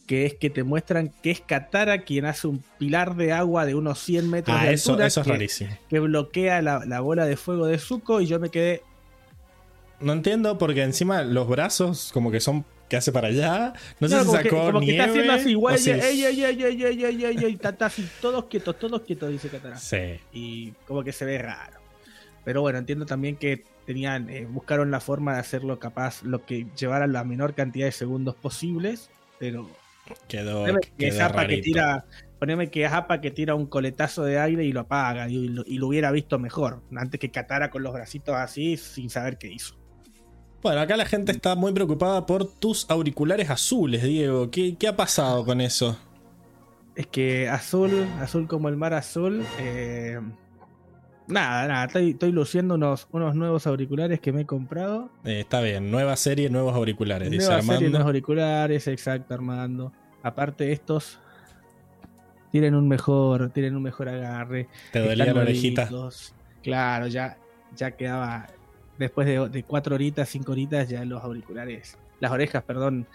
que 0.06 0.26
es 0.26 0.36
que 0.36 0.50
te 0.50 0.63
muestran 0.63 1.12
que 1.24 1.32
es 1.32 1.41
Katara 1.41 2.00
quien 2.04 2.26
hace 2.26 2.48
un 2.48 2.63
pilar 2.78 3.15
de 3.15 3.32
agua 3.34 3.65
de 3.65 3.76
unos 3.76 4.00
100 4.00 4.30
metros 4.30 4.58
Ah, 4.60 4.65
de 4.65 4.74
eso, 4.74 4.91
altura 4.91 5.08
eso 5.08 5.22
es 5.22 5.26
que, 5.28 5.34
rarísimo. 5.34 5.78
que 5.89 6.00
bloquea 6.00 6.62
la, 6.62 6.86
la 6.86 7.00
bola 7.02 7.26
de 7.26 7.38
fuego 7.38 7.65
de 7.67 7.78
Zuko 7.80 8.22
y 8.22 8.28
yo 8.28 8.39
me 8.39 8.50
quedé... 8.50 8.82
No 10.00 10.13
entiendo 10.13 10.58
porque 10.58 10.84
encima 10.84 11.24
los 11.24 11.48
brazos 11.48 12.12
como 12.13 12.30
que 12.32 12.39
son 12.39 12.65
que 12.88 12.96
hace 12.96 13.12
para 13.12 13.28
allá. 13.30 13.74
No 14.00 14.08
sé 14.08 14.15
No, 14.15 14.22
si 14.22 14.28
como 14.28 14.38
que, 14.38 14.50
sacó 14.50 14.65
como 14.67 14.80
que 14.80 14.86
nieve. 14.86 15.00
está 15.00 15.10
haciendo 15.12 15.34
así, 15.34 15.54
güey, 15.56 15.78
si- 15.78 15.89
ey, 15.91 16.00
ey, 16.24 16.24
ey, 16.24 16.43
ey, 16.46 16.63
ey, 16.63 16.84
ey, 16.84 17.04
ey, 17.04 17.26
ey, 17.26 17.43
ey, 17.43 17.60
todos 18.22 18.46
quietos, 18.46 18.78
todos 18.80 19.02
quietos, 19.02 19.30
dice 19.30 19.50
Katara. 19.50 19.78
Sí. 19.78 20.20
y 20.32 20.72
como 20.88 21.04
que 21.04 21.12
se 21.12 21.26
ve 21.26 21.38
raro. 21.39 21.80
Pero 22.47 22.62
bueno, 22.62 22.79
entiendo 22.79 23.05
también 23.05 23.36
que 23.36 23.65
tenían, 23.86 24.29
eh, 24.29 24.45
buscaron 24.45 24.89
la 24.89 25.01
forma 25.01 25.33
de 25.33 25.39
hacerlo 25.41 25.79
capaz, 25.79 26.23
lo 26.23 26.45
que 26.45 26.65
llevara 26.79 27.05
la 27.05 27.25
menor 27.25 27.55
cantidad 27.55 27.88
de 27.88 27.91
segundos 27.91 28.36
posibles, 28.36 29.10
pero 29.38 29.69
Quedó, 30.29 30.62
poneme 30.62 30.79
que 30.79 30.91
quedó 30.97 31.17
Zappa 31.17 31.45
que 31.45 31.57
tira, 31.57 32.05
poneme 32.39 32.69
que 32.69 32.88
Zappa 32.88 33.19
que 33.19 33.31
tira 33.31 33.53
un 33.53 33.65
coletazo 33.65 34.23
de 34.23 34.39
aire 34.39 34.63
y 34.63 34.71
lo 34.71 34.79
apaga 34.79 35.27
y 35.27 35.49
lo, 35.49 35.63
y 35.67 35.77
lo 35.77 35.88
hubiera 35.88 36.10
visto 36.10 36.39
mejor, 36.39 36.83
antes 36.95 37.19
que 37.19 37.31
Katara 37.31 37.69
con 37.69 37.83
los 37.83 37.91
bracitos 37.91 38.33
así 38.36 38.77
sin 38.77 39.10
saber 39.10 39.38
qué 39.38 39.51
hizo. 39.51 39.75
Bueno, 40.63 40.79
acá 40.79 40.95
la 40.95 41.05
gente 41.05 41.33
está 41.33 41.53
muy 41.55 41.73
preocupada 41.73 42.25
por 42.25 42.49
tus 42.49 42.89
auriculares 42.89 43.49
azules, 43.49 44.03
Diego. 44.03 44.49
¿Qué, 44.51 44.77
qué 44.77 44.88
ha 44.88 44.95
pasado 44.95 45.43
con 45.43 45.60
eso? 45.60 45.99
Es 46.95 47.07
que 47.07 47.49
azul, 47.49 48.07
azul 48.21 48.47
como 48.47 48.69
el 48.69 48.77
mar 48.77 48.93
azul, 48.93 49.45
eh, 49.60 50.21
nada, 51.28 51.68
nada, 51.68 51.86
estoy, 51.86 52.12
estoy 52.12 52.32
luciendo 52.32 52.76
unos, 52.76 53.08
unos 53.12 53.36
nuevos 53.36 53.68
auriculares 53.68 54.20
que 54.20 54.32
me 54.32 54.42
he 54.42 54.46
comprado. 54.46 55.10
Eh, 55.24 55.42
está 55.42 55.62
bien, 55.62 55.92
nueva 55.92 56.16
serie, 56.16 56.50
nuevos 56.50 56.74
auriculares, 56.76 57.30
dice 57.30 57.46
Nueva 57.48 57.62
serie, 57.62 57.76
Armando. 57.76 57.90
nuevos 57.92 58.08
auriculares, 58.08 58.88
exacto, 58.88 59.34
Armando. 59.34 59.92
Aparte 60.24 60.72
estos 60.72 61.20
tienen 62.52 62.76
un 62.76 62.88
mejor, 62.88 63.50
tienen 63.52 63.76
un 63.76 63.84
mejor 63.84 64.10
agarre. 64.10 64.68
Te 64.92 65.00
dolía 65.00 65.34
la 65.34 65.42
orejita. 65.42 65.90
Claro, 66.63 67.08
ya, 67.08 67.38
ya 67.76 67.92
quedaba. 67.92 68.48
Después 68.98 69.28
de, 69.28 69.48
de 69.50 69.63
cuatro 69.63 69.96
horitas, 69.96 70.28
cinco 70.30 70.54
horitas, 70.54 70.90
ya 70.90 71.06
los 71.06 71.24
auriculares, 71.24 71.98
las 72.20 72.32
orejas, 72.32 72.63
perdón, 72.63 73.06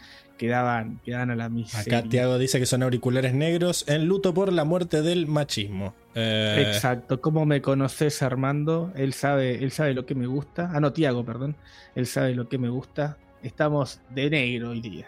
quedaban, 0.43 0.99
quedaban 1.05 1.31
a 1.31 1.37
la 1.37 1.49
miseria. 1.49 1.99
Acá 1.99 2.09
Tiago 2.09 2.37
dice 2.37 2.59
que 2.59 2.67
son 2.67 2.83
auriculares 2.83 3.33
negros 3.33 3.85
en 3.87 4.07
luto 4.07 4.35
por 4.35 4.53
la 4.53 4.65
muerte 4.65 5.01
del 5.01 5.29
machismo. 5.29 5.95
Eh, 6.17 6.65
Exacto, 6.67 7.21
¿cómo 7.21 7.47
me 7.47 7.63
conoces 7.63 8.23
Armando? 8.23 8.93
Él 8.97 9.13
sabe, 9.13 9.63
él 9.63 9.71
sabe 9.71 9.95
lo 9.95 10.05
que 10.05 10.17
me 10.17 10.27
gusta. 10.27 10.69
Ah, 10.75 10.81
no, 10.81 10.93
Tiago, 10.93 11.25
perdón. 11.25 11.55
Él 11.95 12.09
sabe 12.09 12.35
lo 12.35 12.49
que 12.49 12.59
me 12.59 12.71
gusta. 12.71 13.19
Estamos 13.45 14.01
de 14.11 14.31
negro 14.31 14.71
hoy 14.71 14.81
día. 14.81 15.07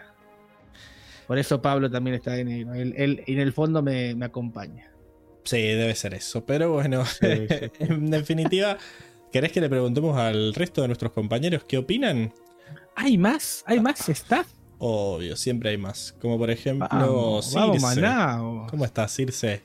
Por 1.27 1.37
eso 1.37 1.61
Pablo 1.61 1.91
también 1.91 2.15
está 2.15 2.31
de 2.31 2.45
negro. 2.45 2.73
Él, 2.73 2.93
él 2.95 3.21
en 3.27 3.39
el 3.41 3.51
fondo 3.51 3.81
me, 3.81 4.15
me 4.15 4.27
acompaña. 4.27 4.89
Sí, 5.43 5.57
debe 5.57 5.95
ser 5.95 6.13
eso. 6.13 6.45
Pero 6.45 6.71
bueno, 6.71 7.05
Sí, 7.05 7.27
sí. 7.49 7.71
en 7.79 8.09
definitiva, 8.09 8.77
¿querés 9.33 9.51
que 9.51 9.59
le 9.59 9.67
preguntemos 9.67 10.17
al 10.17 10.53
resto 10.53 10.81
de 10.81 10.87
nuestros 10.87 11.11
compañeros 11.11 11.65
qué 11.67 11.77
opinan? 11.77 12.31
¿Hay 12.95 13.17
más? 13.17 13.65
¿Hay 13.67 13.81
más 13.81 14.07
staff? 14.07 14.47
Obvio, 14.77 15.35
siempre 15.37 15.69
hay 15.69 15.77
más. 15.77 16.13
Como 16.21 16.37
por 16.37 16.49
ejemplo, 16.51 16.87
Vamos, 16.91 17.45
Circe. 17.51 18.01
vamos. 18.01 18.69
¿Cómo 18.71 18.85
estás, 18.85 19.13
Circe? 19.15 19.61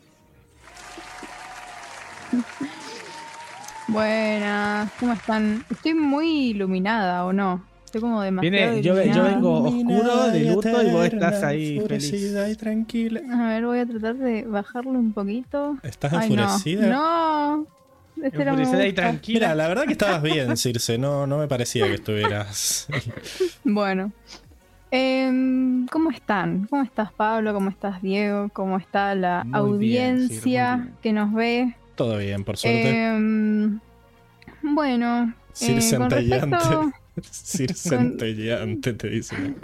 Buenas, 3.89 4.91
¿cómo 5.01 5.13
están? 5.15 5.65
Estoy 5.69 5.95
muy 5.95 6.51
iluminada 6.51 7.25
o 7.25 7.33
no. 7.33 7.65
Estoy 7.85 8.03
como 8.03 8.23
demasiado 8.23 8.57
Viene- 8.77 8.83
yo- 8.83 8.95
vengo 9.25 9.65
oscuro 9.65 10.27
de 10.29 10.41
luto 10.45 10.83
y 10.83 10.91
vos 10.93 11.07
estás 11.07 11.43
ahí 11.43 11.77
enfurecida 11.79 12.43
feliz. 12.43 12.57
y 12.57 12.61
tranquila. 12.61 13.21
A 13.33 13.49
ver, 13.49 13.67
voy 13.67 13.79
a 13.81 13.87
tratar 13.87 14.15
de 14.17 14.45
bajarlo 14.45 14.93
un 14.93 15.13
poquito. 15.13 15.77
¿Estás 15.83 16.13
Ay, 16.13 16.31
enfurecida? 16.33 16.87
no. 16.87 17.57
No. 17.57 17.67
Este 18.23 18.43
Enfurecida 18.43 18.87
y 18.87 18.93
tranquila. 18.93 19.39
Mira, 19.49 19.55
la 19.57 19.67
verdad 19.69 19.85
que 19.87 19.93
estabas 19.93 20.23
bien, 20.23 20.57
Circe. 20.57 20.99
No, 20.99 21.27
no 21.27 21.39
me 21.39 21.49
parecía 21.49 21.87
que 21.87 21.95
estuvieras. 21.95 22.87
Bueno, 23.65 24.13
Em, 24.91 25.87
¿Cómo 25.87 26.11
están? 26.11 26.67
¿Cómo 26.69 26.83
estás, 26.83 27.13
Pablo? 27.13 27.55
¿Cómo 27.55 27.71
estás, 27.71 28.03
Diego? 28.03 28.49
¿Cómo 28.53 28.77
está 28.79 29.15
la 29.15 29.45
Muy 29.45 29.55
audiencia 29.59 30.77
bien. 30.77 30.95
que 31.01 31.13
nos 31.13 31.33
ve? 31.33 31.77
Todo 31.95 32.19
bien, 32.19 32.43
por 32.45 32.57
suerte. 32.57 33.07
Em, 33.07 33.79
bueno, 34.63 35.33
Sir 35.53 35.79
eh, 35.79 35.81
centellante. 35.81 36.57
respecto- 36.57 36.93
Sir 37.31 37.75
centellante, 37.75 38.93
te 38.95 39.09
dice. 39.11 39.37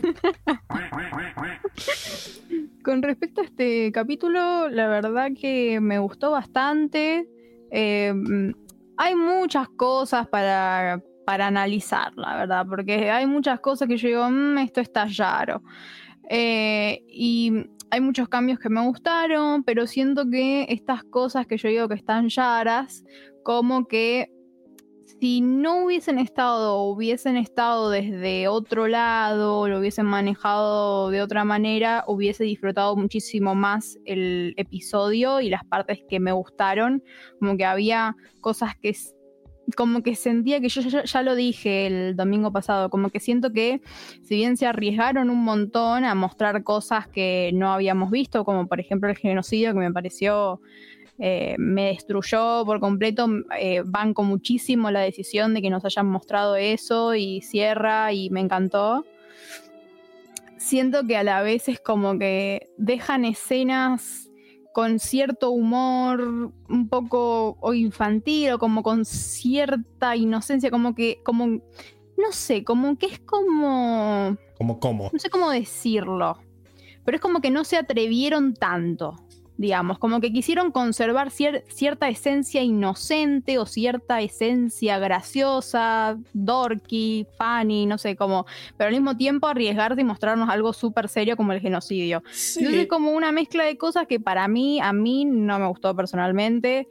Con 2.85 3.03
respecto 3.03 3.41
a 3.41 3.45
este 3.45 3.91
capítulo, 3.93 4.69
la 4.69 4.87
verdad 4.87 5.31
que 5.39 5.81
me 5.81 5.99
gustó 5.99 6.31
bastante. 6.31 7.27
Eh, 7.73 8.15
hay 8.97 9.15
muchas 9.17 9.69
cosas 9.71 10.29
para, 10.29 11.03
para 11.27 11.49
analizar, 11.49 12.12
la 12.17 12.37
verdad, 12.37 12.67
porque 12.69 13.11
hay 13.11 13.27
muchas 13.27 13.61
cosas 13.61 13.89
que 13.89 13.99
yo 13.99 14.09
digo, 14.09 14.31
"Mm, 14.31 14.59
esto 14.59 14.81
está 14.81 15.07
raro. 15.19 15.62
Eh, 16.31 17.05
y 17.09 17.53
hay 17.91 18.01
muchos 18.01 18.29
cambios 18.29 18.59
que 18.59 18.69
me 18.71 18.81
gustaron, 18.83 19.65
pero 19.65 19.87
siento 19.87 20.25
que 20.31 20.67
estas 20.69 21.05
cosas 21.05 21.47
que 21.47 21.57
yo 21.59 21.69
digo 21.69 21.89
que 21.89 21.95
están 21.97 22.29
raras, 22.35 23.05
como 23.45 23.87
que 23.87 24.31
si 25.21 25.41
no 25.41 25.85
hubiesen 25.85 26.19
estado 26.19 26.83
hubiesen 26.83 27.37
estado 27.37 27.91
desde 27.91 28.49
otro 28.49 28.87
lado, 28.89 29.69
lo 29.69 29.79
hubiesen 29.79 30.07
manejado 30.07 31.11
de 31.11 31.23
otra 31.23 31.45
manera, 31.45 32.05
hubiese 32.07 32.45
disfrutado 32.45 32.97
muchísimo 32.97 33.55
más 33.55 33.99
el 34.05 34.53
episodio 34.57 35.41
y 35.41 35.49
las 35.49 35.65
partes 35.65 36.01
que 36.09 36.21
me 36.21 36.33
gustaron. 36.33 37.03
Como 37.41 37.57
que 37.57 37.65
había 37.65 38.17
cosas 38.41 38.77
que 38.77 38.95
como 39.74 40.02
que 40.02 40.14
sentía 40.14 40.61
que 40.61 40.68
yo 40.68 40.83
ya, 40.83 41.22
lo 41.22 41.35
dije 41.35 41.87
el 41.87 42.16
domingo 42.16 42.52
pasado, 42.52 42.90
como 42.90 43.11
que 43.11 43.20
siento 43.20 43.52
que 43.52 43.81
si 44.22 44.37
bien 44.37 44.57
se 44.57 44.66
arriesgaron 44.66 45.31
un 45.31 45.42
montón 45.42 46.05
a 46.05 46.14
mostrar 46.14 46.62
cosas 46.62 47.09
que 47.09 47.50
no 47.55 47.72
habíamos 47.72 48.11
visto, 48.11 48.44
como 48.44 48.66
por 48.66 48.81
ejemplo 48.81 49.09
el 49.09 49.16
genocidio 49.16 49.72
que 49.72 49.81
me 49.81 49.92
pareció 49.92 50.61
eh, 51.18 51.57
me 51.59 51.87
destruyó 51.87 52.64
por 52.64 52.79
completo. 52.81 53.29
eh, 53.59 53.83
banco 53.85 54.22
muchísimo 54.22 54.90
la 54.90 55.00
decisión 55.00 55.55
de 55.55 55.62
que 55.62 55.70
nos 55.70 55.85
hayan 55.85 56.07
mostrado 56.07 56.57
eso 56.57 57.14
y 57.14 57.40
cierra 57.40 58.12
y 58.12 58.31
me 58.31 58.40
encantó. 58.40 59.05
Siento 60.59 61.07
que 61.07 61.16
a 61.16 61.22
la 61.22 61.42
vez 61.42 61.68
es 61.68 61.81
como 61.81 62.18
que 62.18 62.68
dejan 62.76 63.24
escenas 63.24 64.26
con 64.77 64.99
cierto 64.99 65.53
humor 65.53 66.53
un 66.69 66.89
poco 66.91 67.57
o 67.61 67.73
infantil 67.73 68.53
o 68.53 68.59
como 68.59 68.83
con 68.83 69.07
cierta 69.07 70.17
inocencia, 70.17 70.71
como 70.71 70.95
que, 70.95 71.23
como, 71.25 71.47
no 71.47 72.33
sé, 72.33 72.62
como 72.62 72.99
que 72.99 73.07
es 73.07 73.19
como 73.21 74.37
Como 74.59 74.79
cómo. 74.79 75.09
no 75.11 75.19
sé 75.19 75.31
cómo 75.31 75.49
decirlo, 75.49 76.37
pero 77.07 77.17
es 77.17 77.23
como 77.23 77.41
que 77.41 77.51
no 77.51 77.65
se 77.65 77.79
atrevieron 77.79 78.53
tanto, 78.53 79.17
digamos, 79.59 79.99
como 79.99 80.21
que 80.21 80.33
quisieron 80.33 80.71
conservar 80.71 81.31
cier- 81.31 81.64
cierta 81.69 82.09
esencia 82.09 82.62
inocente 82.62 83.59
o 83.59 83.66
cierta 83.66 84.21
esencia 84.21 84.99
graciosa, 84.99 86.19
dorky, 86.33 87.27
funny, 87.38 87.87
no 87.87 87.99
sé, 87.99 88.16
como, 88.16 88.47
pero 88.77 88.88
al 88.88 88.95
mismo 88.95 89.16
tiempo 89.16 89.47
arriesgarse 89.47 90.01
y 90.01 90.05
mostrarnos 90.05 90.49
algo 90.49 90.73
súper 90.73 91.09
serio 91.09 91.37
como 91.37 91.53
el 91.53 91.61
genocidio. 91.61 92.23
Entonces 92.61 92.83
es 92.83 92.88
como 92.88 93.11
una 93.12 93.33
mezcla 93.33 93.64
de 93.64 93.77
cosas 93.79 94.07
que 94.07 94.21
para 94.21 94.47
mí, 94.49 94.81
a 94.81 94.92
mí 94.92 95.25
no 95.25 95.59
me 95.59 95.66
gustó 95.66 95.95
personalmente. 95.97 96.88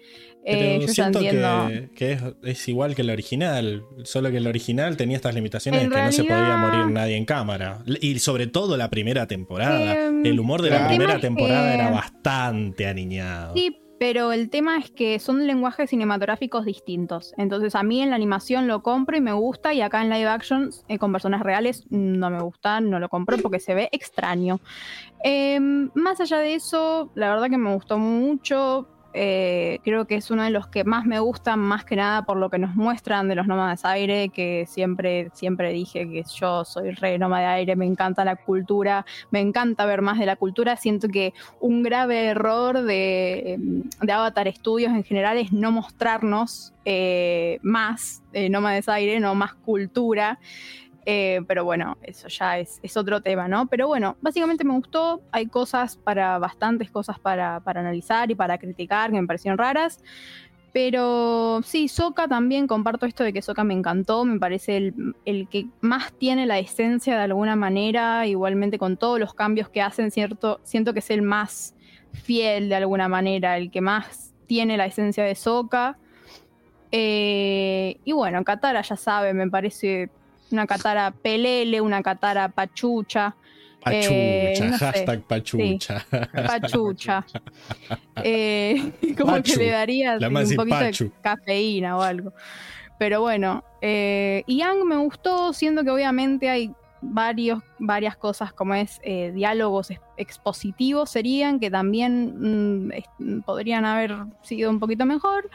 Pero 0.47 0.63
Eh, 0.63 0.79
yo 0.81 0.87
siento 0.89 1.19
que, 1.21 1.89
que 1.95 2.11
es, 2.13 2.21
es 2.43 2.67
igual 2.67 2.93
que 2.93 3.01
el 3.01 3.09
original, 3.09 3.83
solo 4.03 4.29
que 4.29 4.37
el 4.37 4.45
original 4.47 4.95
tenía 4.95 5.15
estas 5.15 5.33
limitaciones 5.33 5.81
En 5.81 5.89
de 5.89 5.95
que 5.95 6.01
no 6.03 6.11
se 6.11 6.23
podía 6.23 6.55
morir 6.57 6.85
nadie 6.87 7.17
en 7.17 7.25
cámara. 7.25 7.79
Y 8.01 8.19
sobre 8.19 8.45
todo 8.45 8.77
la 8.77 8.89
primera 8.91 9.25
temporada. 9.25 10.05
Em, 10.05 10.23
el 10.25 10.39
humor 10.39 10.61
de 10.61 10.69
la 10.69 10.87
primera 10.87 11.19
temporada 11.19 11.69
que- 11.69 11.73
era 11.73 11.89
bastante 11.89 12.85
aniñado. 12.85 13.53
Sí, 13.55 13.75
pero 13.97 14.33
el 14.33 14.49
tema 14.51 14.77
es 14.77 14.91
que 14.91 15.17
son 15.19 15.47
lenguajes 15.47 15.89
cinematográficos 15.89 16.65
distintos. 16.65 17.33
Entonces 17.37 17.73
a 17.73 17.81
mí 17.81 18.01
en 18.01 18.09
la 18.11 18.15
animación 18.17 18.67
lo 18.67 18.83
compro 18.83 19.17
y 19.17 19.21
me 19.21 19.31
gusta 19.33 19.73
y 19.73 19.81
acá 19.81 20.01
en 20.03 20.09
live 20.09 20.27
action 20.27 20.69
eh, 20.89 20.99
con 20.99 21.11
personas 21.11 21.41
reales 21.41 21.85
no 21.89 22.29
me 22.29 22.41
gusta, 22.41 22.81
no 22.81 22.99
lo 22.99 23.09
compro 23.09 23.37
porque 23.37 23.59
se 23.59 23.73
ve 23.73 23.89
extraño. 23.93 24.59
Em, 25.23 25.89
más 25.95 26.19
allá 26.19 26.37
de 26.39 26.53
eso, 26.55 27.11
la 27.15 27.29
verdad 27.29 27.49
que 27.49 27.57
me 27.57 27.73
gustó 27.73 27.97
mucho. 27.97 28.89
Eh, 29.17 29.79
creo 29.83 30.05
que 30.05 30.15
es 30.15 30.29
uno 30.29 30.43
de 30.43 30.49
los 30.49 30.67
que 30.67 30.83
más 30.83 31.05
me 31.05 31.19
gustan, 31.19 31.59
más 31.59 31.85
que 31.85 31.95
nada 31.95 32.23
por 32.23 32.35
lo 32.35 32.49
que 32.49 32.59
nos 32.59 32.75
muestran 32.75 33.29
de 33.29 33.35
los 33.35 33.47
nómadas 33.47 33.85
aire, 33.85 34.27
que 34.27 34.65
siempre, 34.67 35.29
siempre 35.33 35.71
dije 35.71 36.07
que 36.09 36.23
yo 36.23 36.65
soy 36.65 36.91
re 36.91 37.17
nómada 37.17 37.53
aire, 37.53 37.77
me 37.77 37.85
encanta 37.85 38.25
la 38.25 38.35
cultura, 38.35 39.05
me 39.31 39.39
encanta 39.39 39.85
ver 39.85 40.01
más 40.01 40.19
de 40.19 40.25
la 40.25 40.35
cultura. 40.35 40.75
Siento 40.75 41.07
que 41.07 41.33
un 41.61 41.81
grave 41.81 42.25
error 42.25 42.81
de, 42.81 43.57
de 44.01 44.11
Avatar 44.11 44.53
Studios 44.53 44.91
en 44.91 45.05
general 45.05 45.37
es 45.37 45.53
no 45.53 45.71
mostrarnos 45.71 46.73
eh, 46.85 47.57
más 47.63 48.21
eh, 48.33 48.51
Aire, 48.87 49.19
no 49.19 49.33
más 49.33 49.53
cultura. 49.53 50.39
Eh, 51.05 51.41
pero 51.47 51.63
bueno, 51.63 51.97
eso 52.01 52.27
ya 52.27 52.57
es, 52.57 52.79
es 52.81 52.97
otro 52.97 53.21
tema, 53.21 53.47
¿no? 53.47 53.67
Pero 53.67 53.87
bueno, 53.87 54.17
básicamente 54.21 54.63
me 54.63 54.73
gustó. 54.73 55.21
Hay 55.31 55.47
cosas 55.47 55.97
para, 55.97 56.39
bastantes 56.39 56.89
cosas 56.89 57.19
para, 57.19 57.59
para 57.59 57.81
analizar 57.81 58.31
y 58.31 58.35
para 58.35 58.57
criticar 58.57 59.11
que 59.11 59.21
me 59.21 59.27
parecieron 59.27 59.57
raras. 59.57 60.01
Pero 60.73 61.61
sí, 61.63 61.87
Soka 61.87 62.27
también 62.27 62.67
comparto 62.67 63.05
esto 63.05 63.23
de 63.23 63.31
que 63.31 63.41
Soka 63.41 63.63
me 63.63 63.73
encantó, 63.73 64.25
me 64.25 64.39
parece 64.39 64.75
el, 64.75 65.15
el 65.23 65.47
que 65.47 65.67
más 65.79 66.11
tiene 66.13 66.45
la 66.45 66.59
esencia 66.59 67.15
de 67.15 67.21
alguna 67.23 67.55
manera, 67.55 68.27
igualmente 68.27 68.77
con 68.77 68.97
todos 68.97 69.17
los 69.17 69.33
cambios 69.33 69.69
que 69.69 69.81
hacen, 69.81 70.11
cierto, 70.11 70.59
siento 70.63 70.91
que 70.91 70.99
es 70.99 71.09
el 71.11 71.21
más 71.21 71.75
fiel 72.11 72.67
de 72.67 72.75
alguna 72.75 73.07
manera, 73.07 73.57
el 73.57 73.71
que 73.71 73.79
más 73.79 74.33
tiene 74.47 74.75
la 74.75 74.85
esencia 74.85 75.23
de 75.23 75.35
Soka. 75.35 75.97
Eh, 76.91 77.97
y 78.03 78.11
bueno, 78.11 78.43
Katara 78.43 78.81
ya 78.81 78.97
sabe, 78.97 79.33
me 79.33 79.49
parece 79.49 80.09
una 80.51 80.65
Katara 80.67 81.11
pelele, 81.11 81.81
una 81.81 82.01
Katara 82.01 82.49
pachucha. 82.49 83.35
Pachucha, 83.81 84.09
eh, 84.11 84.57
no 84.61 84.77
sé. 84.79 84.85
hashtag 84.85 85.21
pachucha. 85.23 86.05
Pachucha. 86.33 87.25
Eh, 88.23 88.91
como 89.17 89.33
Pachu. 89.33 89.53
que 89.53 89.57
le 89.65 89.69
daría 89.71 90.17
un 90.17 90.33
poquito 90.33 90.65
Pachu. 90.69 91.03
de 91.05 91.11
cafeína 91.21 91.97
o 91.97 92.01
algo. 92.01 92.33
Pero 92.97 93.21
bueno, 93.21 93.63
eh, 93.81 94.43
Yang 94.47 94.85
me 94.85 94.95
gustó, 94.97 95.51
siendo 95.53 95.83
que 95.83 95.91
obviamente 95.91 96.49
hay 96.49 96.71
varios, 97.01 97.61
varias 97.77 98.15
cosas 98.15 98.53
como 98.53 98.73
es 98.73 98.99
eh, 99.03 99.31
diálogos 99.35 99.91
ex- 99.91 100.01
expositivos 100.17 101.09
serían, 101.11 101.59
que 101.59 101.69
también 101.69 102.87
mm, 102.87 103.41
podrían 103.41 103.85
haber 103.85 104.15
sido 104.41 104.69
un 104.69 104.79
poquito 104.79 105.05
mejor. 105.05 105.49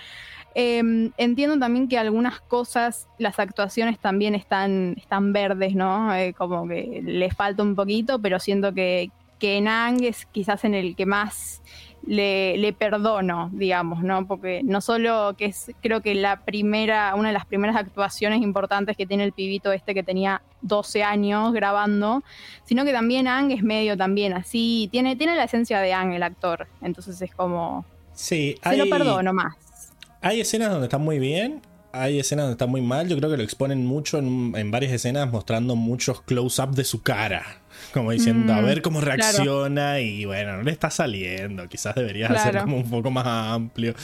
Eh, 0.54 1.10
entiendo 1.16 1.58
también 1.58 1.88
que 1.88 1.98
algunas 1.98 2.40
cosas, 2.40 3.08
las 3.18 3.38
actuaciones 3.38 3.98
también 3.98 4.34
están, 4.34 4.94
están 4.96 5.32
verdes, 5.32 5.74
¿no? 5.74 6.14
Eh, 6.14 6.34
como 6.34 6.66
que 6.66 7.02
le 7.04 7.30
falta 7.30 7.62
un 7.62 7.76
poquito, 7.76 8.18
pero 8.18 8.40
siento 8.40 8.74
que, 8.74 9.10
que 9.38 9.60
Nang 9.60 10.02
es 10.02 10.26
quizás 10.26 10.64
en 10.64 10.74
el 10.74 10.96
que 10.96 11.06
más 11.06 11.62
le, 12.06 12.56
le 12.56 12.72
perdono, 12.72 13.50
digamos, 13.52 14.02
¿no? 14.02 14.26
Porque 14.26 14.62
no 14.64 14.80
solo 14.80 15.34
que 15.36 15.46
es, 15.46 15.70
creo 15.82 16.00
que 16.00 16.14
la 16.14 16.40
primera, 16.40 17.14
una 17.14 17.28
de 17.28 17.34
las 17.34 17.46
primeras 17.46 17.76
actuaciones 17.76 18.42
importantes 18.42 18.96
que 18.96 19.06
tiene 19.06 19.24
el 19.24 19.32
pibito 19.32 19.70
este 19.70 19.94
que 19.94 20.02
tenía 20.02 20.42
12 20.62 21.04
años 21.04 21.52
grabando, 21.52 22.24
sino 22.64 22.84
que 22.84 22.92
también 22.92 23.28
Ang 23.28 23.52
es 23.52 23.62
medio 23.62 23.96
también 23.96 24.32
así, 24.32 24.88
tiene, 24.90 25.14
tiene 25.14 25.36
la 25.36 25.44
esencia 25.44 25.78
de 25.80 25.92
Ang 25.92 26.12
el 26.12 26.22
actor, 26.22 26.66
entonces 26.82 27.20
es 27.22 27.34
como, 27.34 27.84
Sí, 28.20 28.56
se 28.62 28.76
lo 28.76 28.88
perdono 28.88 29.32
más. 29.32 29.56
Hay 30.22 30.40
escenas 30.40 30.70
donde 30.70 30.86
está 30.86 30.98
muy 30.98 31.18
bien, 31.18 31.62
hay 31.92 32.18
escenas 32.20 32.44
donde 32.44 32.54
está 32.54 32.66
muy 32.66 32.82
mal. 32.82 33.08
Yo 33.08 33.16
creo 33.16 33.30
que 33.30 33.36
lo 33.36 33.42
exponen 33.42 33.84
mucho 33.86 34.18
en, 34.18 34.52
en 34.56 34.70
varias 34.70 34.92
escenas 34.92 35.30
mostrando 35.32 35.76
muchos 35.76 36.20
close-up 36.22 36.70
de 36.74 36.84
su 36.84 37.02
cara. 37.02 37.42
Como 37.94 38.10
diciendo, 38.12 38.52
Mm, 38.52 38.56
a 38.56 38.60
ver 38.60 38.82
cómo 38.82 39.00
reacciona 39.00 40.00
y 40.00 40.26
bueno, 40.26 40.58
no 40.58 40.62
le 40.62 40.70
está 40.70 40.90
saliendo. 40.90 41.66
Quizás 41.68 41.94
deberías 41.94 42.28
Claro. 42.30 42.48
hacer 42.50 42.60
como 42.62 42.76
un 42.76 42.90
poco 42.90 43.10
más 43.10 43.26
amplio. 43.26 43.94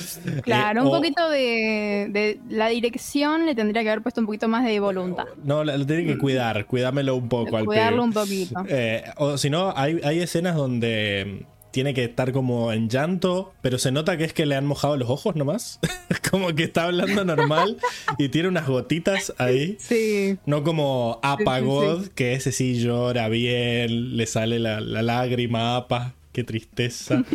Claro, 0.42 0.81
Eh, 0.81 0.83
un 0.83 0.88
o- 0.88 0.92
poquito 0.96 1.29
de, 1.29 2.07
de 2.11 2.40
la 2.48 2.68
dirección 2.68 3.44
le 3.44 3.55
tendría 3.55 3.83
que 3.83 3.90
haber 3.90 4.02
puesto 4.02 4.20
un 4.22 4.26
poquito 4.26 4.48
más 4.48 4.64
de 4.64 4.81
voluntad. 4.81 5.26
No, 5.44 5.62
lo 5.62 5.85
tiene 5.87 6.07
que 6.07 6.16
cuidar, 6.16 6.64
cuidámelo 6.64 7.14
un 7.16 7.29
poco 7.29 7.59
al 7.59 7.66
Cuidarlo 7.66 7.98
pibe. 8.05 8.07
un 8.07 8.12
poquito. 8.14 8.64
Eh, 8.68 9.05
o 9.18 9.37
si 9.37 9.50
no, 9.50 9.74
hay, 9.76 10.00
hay 10.02 10.20
escenas 10.20 10.57
donde 10.57 11.44
tiene 11.70 11.94
que 11.94 12.05
estar 12.05 12.33
como 12.33 12.72
en 12.72 12.88
llanto, 12.88 13.52
pero 13.61 13.79
se 13.79 13.92
nota 13.92 14.16
que 14.16 14.24
es 14.24 14.33
que 14.33 14.46
le 14.46 14.57
han 14.57 14.66
mojado 14.66 14.96
los 14.96 15.11
ojos 15.11 15.37
nomás. 15.37 15.79
como 16.31 16.55
que 16.55 16.64
está 16.64 16.85
hablando 16.85 17.24
normal 17.24 17.79
y 18.18 18.29
tiene 18.29 18.48
unas 18.48 18.66
gotitas 18.66 19.35
ahí. 19.38 19.76
Sí, 19.79 20.38
No 20.46 20.62
como 20.62 21.20
Sí, 21.22 21.29
Apa 21.29 21.59
sí, 21.59 21.64
God, 21.64 22.07
que 22.09 22.35
ese 22.35 22.52
sí 22.52 22.81
llora 22.81 23.29
bien, 23.29 24.16
le 24.16 24.26
sale 24.26 24.59
la, 24.59 24.81
la 24.81 25.02
lágrima 25.02 25.76
Apa, 25.76 26.14
qué 26.33 26.44
tristeza. 26.44 27.24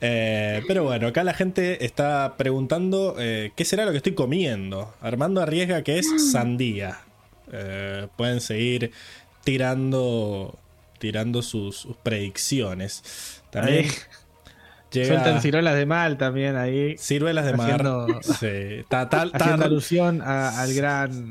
Eh, 0.00 0.62
pero 0.68 0.84
bueno, 0.84 1.08
acá 1.08 1.24
la 1.24 1.34
gente 1.34 1.84
está 1.84 2.36
preguntando 2.36 3.16
eh, 3.18 3.50
qué 3.56 3.64
será 3.64 3.84
lo 3.84 3.90
que 3.90 3.96
estoy 3.96 4.14
comiendo. 4.14 4.94
Armando 5.00 5.40
arriesga 5.40 5.82
que 5.82 5.98
es 5.98 6.30
sandía. 6.30 7.00
Eh, 7.52 8.06
pueden 8.16 8.40
seguir 8.40 8.92
tirando, 9.44 10.58
tirando 10.98 11.42
sus, 11.42 11.76
sus 11.76 11.96
predicciones. 11.96 13.42
También 13.50 13.84
Ahí. 13.86 13.90
llega 14.92 15.06
Sueltan 15.08 15.42
ciruelas 15.42 15.74
de 15.76 15.86
mal 15.86 16.16
también 16.18 16.56
ahí. 16.56 16.96
ciruelas 16.98 17.46
de 17.46 17.52
mar. 17.54 17.70
haciendo- 17.70 18.20
Sí, 18.22 18.46
está- 18.80 19.02
está- 19.02 19.22
está- 19.24 19.36
Haciendo 19.36 19.64
alusión 19.64 20.22
a- 20.22 20.60
al 20.60 20.74
gran, 20.74 21.30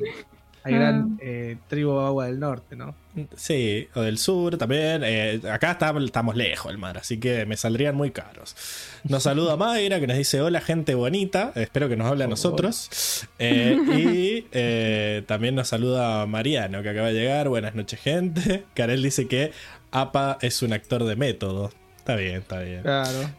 al 0.67 0.73
Ah. 0.75 0.77
gran 0.79 1.17
eh, 1.21 1.57
tribu 1.67 1.99
agua 1.99 2.25
del 2.27 2.39
norte, 2.39 2.75
¿no? 2.75 2.95
sí, 3.35 3.87
o 3.95 4.01
del 4.01 4.17
sur 4.19 4.57
también. 4.57 5.01
Eh, 5.03 5.41
acá 5.51 5.71
está- 5.71 5.93
estamos 6.03 6.35
lejos 6.35 6.71
del 6.71 6.77
mar, 6.77 6.97
así 6.99 7.17
que 7.19 7.45
me 7.47 7.57
saldrían 7.57 7.95
muy 7.95 8.11
caros. 8.11 8.55
Nos 9.03 9.23
saluda 9.23 9.55
Mayra 9.57 9.99
que 9.99 10.05
nos 10.07 10.17
dice: 10.17 10.39
Hola, 10.41 10.61
gente 10.61 10.93
bonita. 10.95 11.51
Espero 11.55 11.89
que 11.89 11.95
nos 11.95 12.07
hable 12.07 12.25
a 12.25 12.27
nosotros. 12.27 13.25
Eh, 13.39 13.75
y 13.97 14.45
eh, 14.51 15.23
también 15.25 15.55
nos 15.55 15.67
saluda 15.69 16.25
Mariano 16.27 16.83
que 16.83 16.89
acaba 16.89 17.07
de 17.07 17.13
llegar. 17.15 17.49
Buenas 17.49 17.73
noches, 17.75 17.99
gente. 17.99 18.65
Karel 18.75 19.01
dice 19.01 19.27
que 19.27 19.51
APA 19.91 20.37
es 20.41 20.61
un 20.61 20.73
actor 20.73 21.03
de 21.05 21.15
método. 21.15 21.71
Está 21.97 22.15
bien, 22.15 22.35
está 22.37 22.59
bien. 22.59 22.81
Claro. 22.83 23.31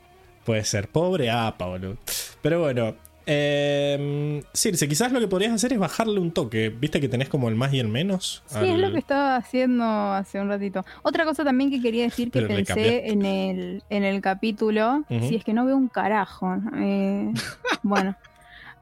Puede 0.45 0.64
ser 0.64 0.88
pobre 0.88 1.31
APA, 1.31 1.67
boludo. 1.67 1.99
Pero 2.43 2.61
bueno. 2.61 2.97
Eh, 3.31 4.43
Circe, 4.55 4.88
quizás 4.88 5.12
lo 5.12 5.21
que 5.21 5.29
podrías 5.29 5.53
hacer 5.53 5.75
es 5.75 5.79
bajarle 5.79 6.19
un 6.19 6.33
toque. 6.33 6.71
¿Viste 6.71 6.99
que 6.99 7.09
tenés 7.11 7.29
como 7.29 7.51
el 7.51 7.57
más 7.57 7.75
y 7.75 7.79
el 7.79 7.88
menos? 7.88 8.43
Sí, 8.47 8.67
es 8.67 8.79
lo 8.79 8.91
que 8.91 8.99
estaba 8.99 9.37
haciendo 9.37 9.85
hace 9.85 10.41
un 10.41 10.49
ratito. 10.49 10.83
Otra 11.03 11.27
cosa 11.27 11.45
también 11.45 11.71
que 11.71 11.83
quería 11.83 12.05
decir 12.05 12.31
que 12.31 12.41
Pero 12.41 12.55
pensé 12.55 13.11
en 13.11 13.27
el, 13.27 13.83
en 13.91 14.05
el 14.05 14.23
capítulo, 14.23 15.05
Ujú. 15.11 15.29
si 15.29 15.37
es 15.37 15.45
que 15.45 15.53
no 15.53 15.67
veo 15.67 15.77
un 15.77 15.88
carajo. 15.88 16.57
eh, 16.77 17.31
bueno, 17.83 18.17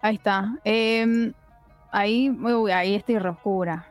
ahí 0.00 0.14
está. 0.14 0.54
Eh, 0.64 1.32
ahí, 1.90 2.30
uy, 2.30 2.70
ahí 2.70 2.94
estoy 2.94 3.18
re 3.18 3.30
oscura. 3.30 3.84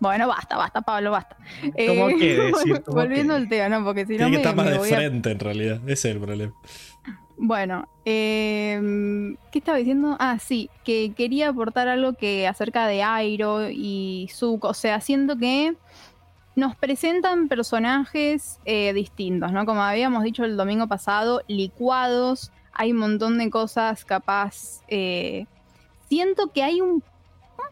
Bueno, 0.00 0.28
basta, 0.28 0.58
basta, 0.58 0.82
Pablo, 0.82 1.12
basta. 1.12 1.34
Eh, 1.76 1.86
¿Cómo 1.86 2.08
qué 2.18 2.36
decir? 2.36 2.82
¿Cómo 2.84 2.98
Volviendo 3.00 3.32
qué? 3.34 3.40
al 3.40 3.48
tema, 3.48 3.68
¿no? 3.78 3.84
Porque 3.86 4.02
si 4.02 4.18
Tiene 4.18 4.24
no 4.24 4.26
que 4.26 4.32
me, 4.32 4.36
estar 4.42 4.54
más 4.56 4.66
me 4.66 4.72
de 4.72 4.78
voy 4.78 4.92
a 4.92 4.96
frente, 4.96 5.30
en 5.30 5.38
realidad. 5.38 5.80
Ese 5.86 6.10
es 6.10 6.14
el 6.16 6.20
problema. 6.20 6.52
Bueno, 7.36 7.88
eh, 8.04 9.36
¿qué 9.50 9.58
estaba 9.58 9.78
diciendo? 9.78 10.16
Ah, 10.20 10.38
sí, 10.38 10.70
que 10.84 11.12
quería 11.14 11.48
aportar 11.48 11.88
algo 11.88 12.12
que 12.12 12.46
acerca 12.46 12.86
de 12.86 13.02
Airo 13.02 13.68
y 13.70 14.28
Zuko. 14.32 14.68
O 14.68 14.74
sea, 14.74 15.00
siento 15.00 15.36
que 15.36 15.74
nos 16.54 16.76
presentan 16.76 17.48
personajes 17.48 18.60
eh, 18.64 18.92
distintos, 18.92 19.50
¿no? 19.52 19.66
Como 19.66 19.82
habíamos 19.82 20.22
dicho 20.22 20.44
el 20.44 20.56
domingo 20.56 20.86
pasado, 20.86 21.42
licuados. 21.48 22.52
Hay 22.72 22.92
un 22.92 22.98
montón 22.98 23.38
de 23.38 23.50
cosas 23.50 24.04
capaz. 24.04 24.82
eh, 24.88 25.46
siento 26.08 26.52
que 26.52 26.62
hay 26.62 26.80
un 26.80 27.02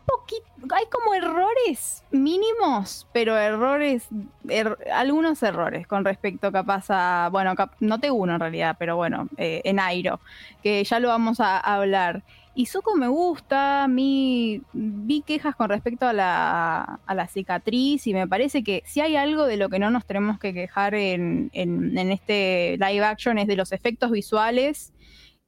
poquito. 0.06 0.42
Hay 0.74 0.84
como 0.86 1.14
errores 1.14 2.04
mínimos, 2.10 3.06
pero 3.12 3.36
errores. 3.36 4.06
er- 4.48 4.76
algunos 4.92 5.42
errores 5.42 5.86
con 5.86 6.04
respecto 6.04 6.52
capaz 6.52 6.86
a. 6.90 7.28
Bueno, 7.32 7.54
cap- 7.54 7.74
noté 7.80 8.10
uno 8.10 8.34
en 8.34 8.40
realidad, 8.40 8.76
pero 8.78 8.96
bueno, 8.96 9.28
eh, 9.36 9.60
en 9.64 9.80
Airo, 9.80 10.20
que 10.62 10.82
ya 10.84 11.00
lo 11.00 11.08
vamos 11.08 11.40
a, 11.40 11.58
hablar. 11.58 12.22
Y 12.54 12.66
Zuko 12.66 12.96
me 12.96 13.08
gusta, 13.08 13.86
mí 13.88 14.60
vi 14.74 15.22
quejas 15.22 15.56
con 15.56 15.70
respecto 15.70 16.06
a 16.06 16.12
la, 16.12 17.00
a 17.06 17.14
la 17.14 17.26
cicatriz 17.26 18.06
y 18.06 18.12
me 18.12 18.28
parece 18.28 18.62
que 18.62 18.82
si 18.84 19.00
hay 19.00 19.16
algo 19.16 19.46
de 19.46 19.56
lo 19.56 19.70
que 19.70 19.78
no 19.78 19.90
nos 19.90 20.04
tenemos 20.04 20.38
que 20.38 20.52
quejar 20.52 20.94
en, 20.94 21.50
en- 21.54 21.96
en 21.96 22.12
este 22.12 22.76
live 22.78 23.04
action 23.04 23.38
es 23.38 23.46
de 23.46 23.56
los 23.56 23.72
efectos 23.72 24.10
visuales 24.10 24.92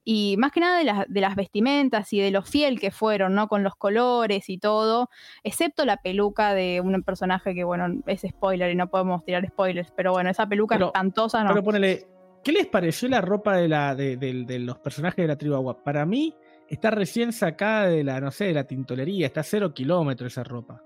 y 0.04 0.36
más 0.38 0.52
que 0.52 0.60
nada 0.60 0.78
de 0.78 0.84
las, 0.84 1.06
de 1.08 1.20
las 1.20 1.34
vestimentas 1.34 2.12
y 2.12 2.20
de 2.20 2.30
lo 2.30 2.42
fiel 2.42 2.78
que 2.78 2.90
fueron, 2.90 3.34
¿no? 3.34 3.48
Con 3.48 3.62
los 3.62 3.74
colores 3.74 4.48
y 4.50 4.58
todo, 4.58 5.08
excepto 5.42 5.84
la 5.84 5.96
peluca 5.96 6.54
de 6.54 6.80
un 6.82 7.02
personaje 7.02 7.54
que, 7.54 7.64
bueno, 7.64 7.86
es 8.06 8.22
spoiler 8.28 8.70
y 8.70 8.74
no 8.74 8.88
podemos 8.90 9.24
tirar 9.24 9.46
spoilers, 9.46 9.90
pero 9.96 10.12
bueno, 10.12 10.30
esa 10.30 10.46
peluca 10.46 10.76
Pero- 10.76 10.86
espantosa 10.88 11.42
no. 11.42 11.48
Pero 11.50 11.62
ponele, 11.64 12.06
¿qué 12.44 12.52
les 12.52 12.66
pareció 12.66 13.08
la 13.08 13.20
ropa 13.22 13.56
de, 13.56 13.68
la, 13.68 13.94
de, 13.94 14.58
los 14.60 14.78
personajes 14.78 15.16
de 15.24 15.28
la 15.28 15.36
tribu 15.36 15.54
agua? 15.54 15.82
Para 15.82 16.04
mí 16.04 16.34
está 16.68 16.90
recién 16.90 17.32
sacada 17.32 17.86
de 17.88 18.04
la, 18.04 18.20
no 18.20 18.30
sé, 18.30 18.44
de 18.46 18.52
la 18.54 18.64
tintolería, 18.64 19.26
está 19.26 19.40
a 19.40 19.44
cero 19.44 19.72
kilómetros 19.72 20.32
esa 20.32 20.44
ropa. 20.44 20.82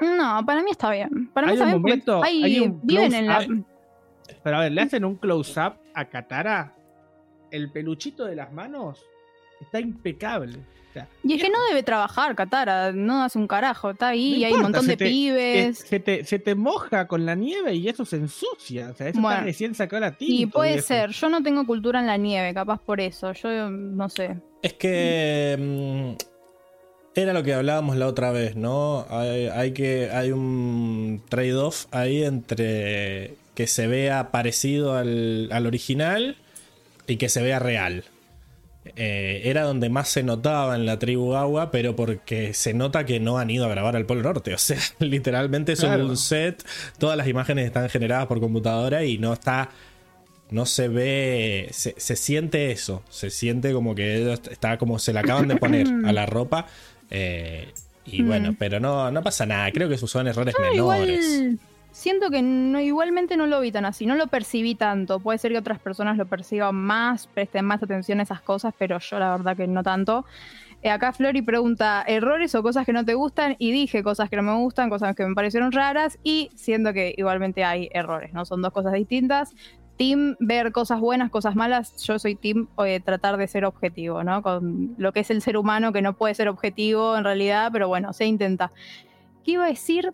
No, 0.00 0.44
para 0.46 0.62
mí 0.62 0.70
está 0.70 0.90
bien. 0.90 1.30
Para 1.32 1.46
mí 1.46 1.52
Hay 1.52 1.58
está 1.58 1.64
bien 1.66 1.80
momento- 1.82 2.22
ahí 2.22 2.42
hay 2.44 2.60
un 2.60 2.80
viven 2.82 3.14
en 3.14 3.26
la... 3.26 3.46
Pero 4.42 4.56
a 4.56 4.60
ver, 4.60 4.72
le 4.72 4.80
hacen 4.82 5.04
un 5.04 5.16
close-up 5.16 5.74
a 5.94 6.04
Katara, 6.06 6.74
el 7.52 7.70
peluchito 7.70 8.24
de 8.24 8.34
las 8.36 8.52
manos 8.52 9.04
está 9.60 9.78
impecable. 9.78 10.58
O 10.58 10.92
sea, 10.92 11.08
Y 11.24 11.34
es 11.34 11.42
que 11.42 11.48
no 11.48 11.56
debe 11.70 11.82
trabajar, 11.82 12.34
Katara, 12.34 12.92
no 12.92 13.22
hace 13.24 13.38
un 13.38 13.46
carajo, 13.46 13.92
está 13.92 14.08
ahí 14.08 14.32
No 14.32 14.36
y 14.38 14.44
hay 14.44 14.52
un 14.52 14.62
montón 14.62 14.82
se 14.84 14.90
de 14.90 14.96
te- 14.98 15.04
pibes. 15.06 15.78
se, 15.78 16.00
te, 16.00 16.24
se 16.24 16.38
te 16.38 16.54
moja 16.54 17.06
con 17.08 17.24
la 17.24 17.34
nieve 17.34 17.74
y 17.74 17.88
eso 17.88 18.04
se 18.04 18.16
ensucia. 18.16 18.90
O 18.90 18.94
sea, 18.94 19.08
eso 19.08 19.18
Bueno. 19.20 19.36
está 19.36 19.44
recién 19.46 19.74
sacado 19.74 20.00
la 20.00 20.10
tinta. 20.12 20.34
Y 20.34 20.44
puede 20.46 20.72
viejo. 20.74 20.86
ser, 20.88 21.10
yo 21.10 21.28
no 21.30 21.42
tengo 21.42 21.64
cultura 21.64 22.00
en 22.00 22.06
la 22.06 22.18
nieve, 22.18 22.52
capaz 22.52 22.78
por 22.82 23.00
eso, 23.00 23.32
yo 23.32 23.70
no 23.70 24.08
sé. 24.10 24.36
Es 24.62 24.74
que. 24.74 25.56
mm, 25.58 26.12
era 27.14 27.32
lo 27.34 27.42
que 27.42 27.52
hablábamos 27.54 27.96
la 27.96 28.06
otra 28.06 28.30
vez, 28.32 28.56
¿no? 28.56 29.06
Hay, 29.08 29.46
hay 29.46 29.72
que. 29.72 30.10
Hay 30.12 30.30
un 30.32 31.22
trade-off 31.28 31.86
ahí 31.90 32.22
entre 32.24 33.34
que 33.54 33.66
se 33.66 33.86
vea 33.86 34.30
parecido 34.30 34.94
al, 34.94 35.48
al 35.52 35.66
original 35.66 36.36
y 37.06 37.16
que 37.16 37.28
se 37.28 37.42
vea 37.42 37.58
real. 37.58 38.04
Eh, 38.96 39.42
era 39.44 39.62
donde 39.62 39.88
más 39.90 40.08
se 40.08 40.24
notaba 40.24 40.74
en 40.74 40.86
la 40.86 40.98
tribu 40.98 41.36
agua, 41.36 41.70
pero 41.70 41.94
porque 41.94 42.52
se 42.52 42.74
nota 42.74 43.06
que 43.06 43.20
no 43.20 43.38
han 43.38 43.48
ido 43.48 43.64
a 43.64 43.68
grabar 43.68 43.94
al 43.94 44.06
Polo 44.06 44.22
Norte. 44.22 44.52
O 44.54 44.58
sea, 44.58 44.78
literalmente 44.98 45.72
es 45.72 45.80
Claro. 45.80 46.06
un 46.06 46.16
set, 46.16 46.64
todas 46.98 47.16
las 47.16 47.28
imágenes 47.28 47.66
están 47.66 47.88
generadas 47.88 48.26
por 48.26 48.40
computadora 48.40 49.04
y 49.04 49.18
no 49.18 49.32
está. 49.32 49.70
No 50.50 50.66
se 50.66 50.88
ve. 50.88 51.68
Se, 51.70 51.94
se 51.96 52.16
siente 52.16 52.72
eso. 52.72 53.02
Se 53.08 53.30
siente 53.30 53.72
como 53.72 53.94
que 53.94 54.32
está 54.50 54.76
como 54.78 54.98
se 54.98 55.12
la 55.12 55.20
acaban 55.20 55.48
de 55.48 55.56
poner 55.56 55.86
a 56.04 56.12
la 56.12 56.26
ropa. 56.26 56.66
eh, 57.10 57.68
y 58.04 58.22
Mm. 58.22 58.26
bueno, 58.26 58.56
pero 58.58 58.80
no, 58.80 59.12
no 59.12 59.22
pasa 59.22 59.46
nada. 59.46 59.70
Creo 59.70 59.88
que 59.88 59.96
son 59.96 60.26
errores 60.26 60.54
No, 60.58 60.64
menores. 60.72 61.24
igual 61.24 61.58
siento 61.92 62.30
que 62.30 62.42
no, 62.42 62.80
igualmente 62.80 63.36
no 63.36 63.46
lo 63.46 63.60
vi 63.60 63.70
tan 63.70 63.84
así, 63.84 64.06
no 64.06 64.16
lo 64.16 64.26
percibí 64.26 64.74
tanto. 64.74 65.20
Puede 65.20 65.38
ser 65.38 65.52
que 65.52 65.58
otras 65.58 65.78
personas 65.78 66.16
lo 66.16 66.26
perciban 66.26 66.74
más, 66.74 67.26
presten 67.28 67.64
más 67.64 67.82
atención 67.82 68.18
a 68.18 68.24
esas 68.24 68.40
cosas, 68.40 68.74
pero 68.76 68.98
yo 68.98 69.18
la 69.18 69.30
verdad 69.30 69.56
que 69.56 69.66
no 69.66 69.82
tanto. 69.82 70.24
Eh, 70.82 70.90
acá 70.90 71.12
Flori 71.12 71.42
pregunta, 71.42 72.02
¿errores 72.08 72.54
o 72.56 72.62
cosas 72.62 72.84
que 72.84 72.92
no 72.92 73.04
te 73.04 73.14
gustan? 73.14 73.54
Y 73.58 73.70
dije 73.70 74.02
cosas 74.02 74.28
que 74.28 74.36
no 74.36 74.42
me 74.42 74.54
gustan, 74.54 74.90
cosas 74.90 75.14
que 75.14 75.24
me 75.24 75.34
parecieron 75.34 75.70
raras 75.70 76.18
y 76.24 76.50
siento 76.56 76.92
que 76.92 77.14
igualmente 77.16 77.62
hay 77.62 77.88
errores, 77.92 78.32
¿no? 78.32 78.44
Son 78.44 78.62
dos 78.62 78.72
cosas 78.72 78.94
distintas. 78.94 79.54
Team 79.96 80.36
ver 80.40 80.72
cosas 80.72 80.98
buenas, 80.98 81.30
cosas 81.30 81.54
malas, 81.54 82.02
yo 82.02 82.18
soy 82.18 82.34
team 82.34 82.66
eh, 82.84 82.98
tratar 82.98 83.36
de 83.36 83.46
ser 83.46 83.64
objetivo, 83.64 84.24
¿no? 84.24 84.42
Con 84.42 84.94
lo 84.98 85.12
que 85.12 85.20
es 85.20 85.30
el 85.30 85.42
ser 85.42 85.56
humano 85.56 85.92
que 85.92 86.02
no 86.02 86.14
puede 86.14 86.34
ser 86.34 86.48
objetivo 86.48 87.16
en 87.16 87.22
realidad, 87.22 87.70
pero 87.72 87.86
bueno, 87.86 88.12
se 88.12 88.24
intenta. 88.24 88.72
¿Qué 89.44 89.52
iba 89.52 89.66
a 89.66 89.68
decir? 89.68 90.12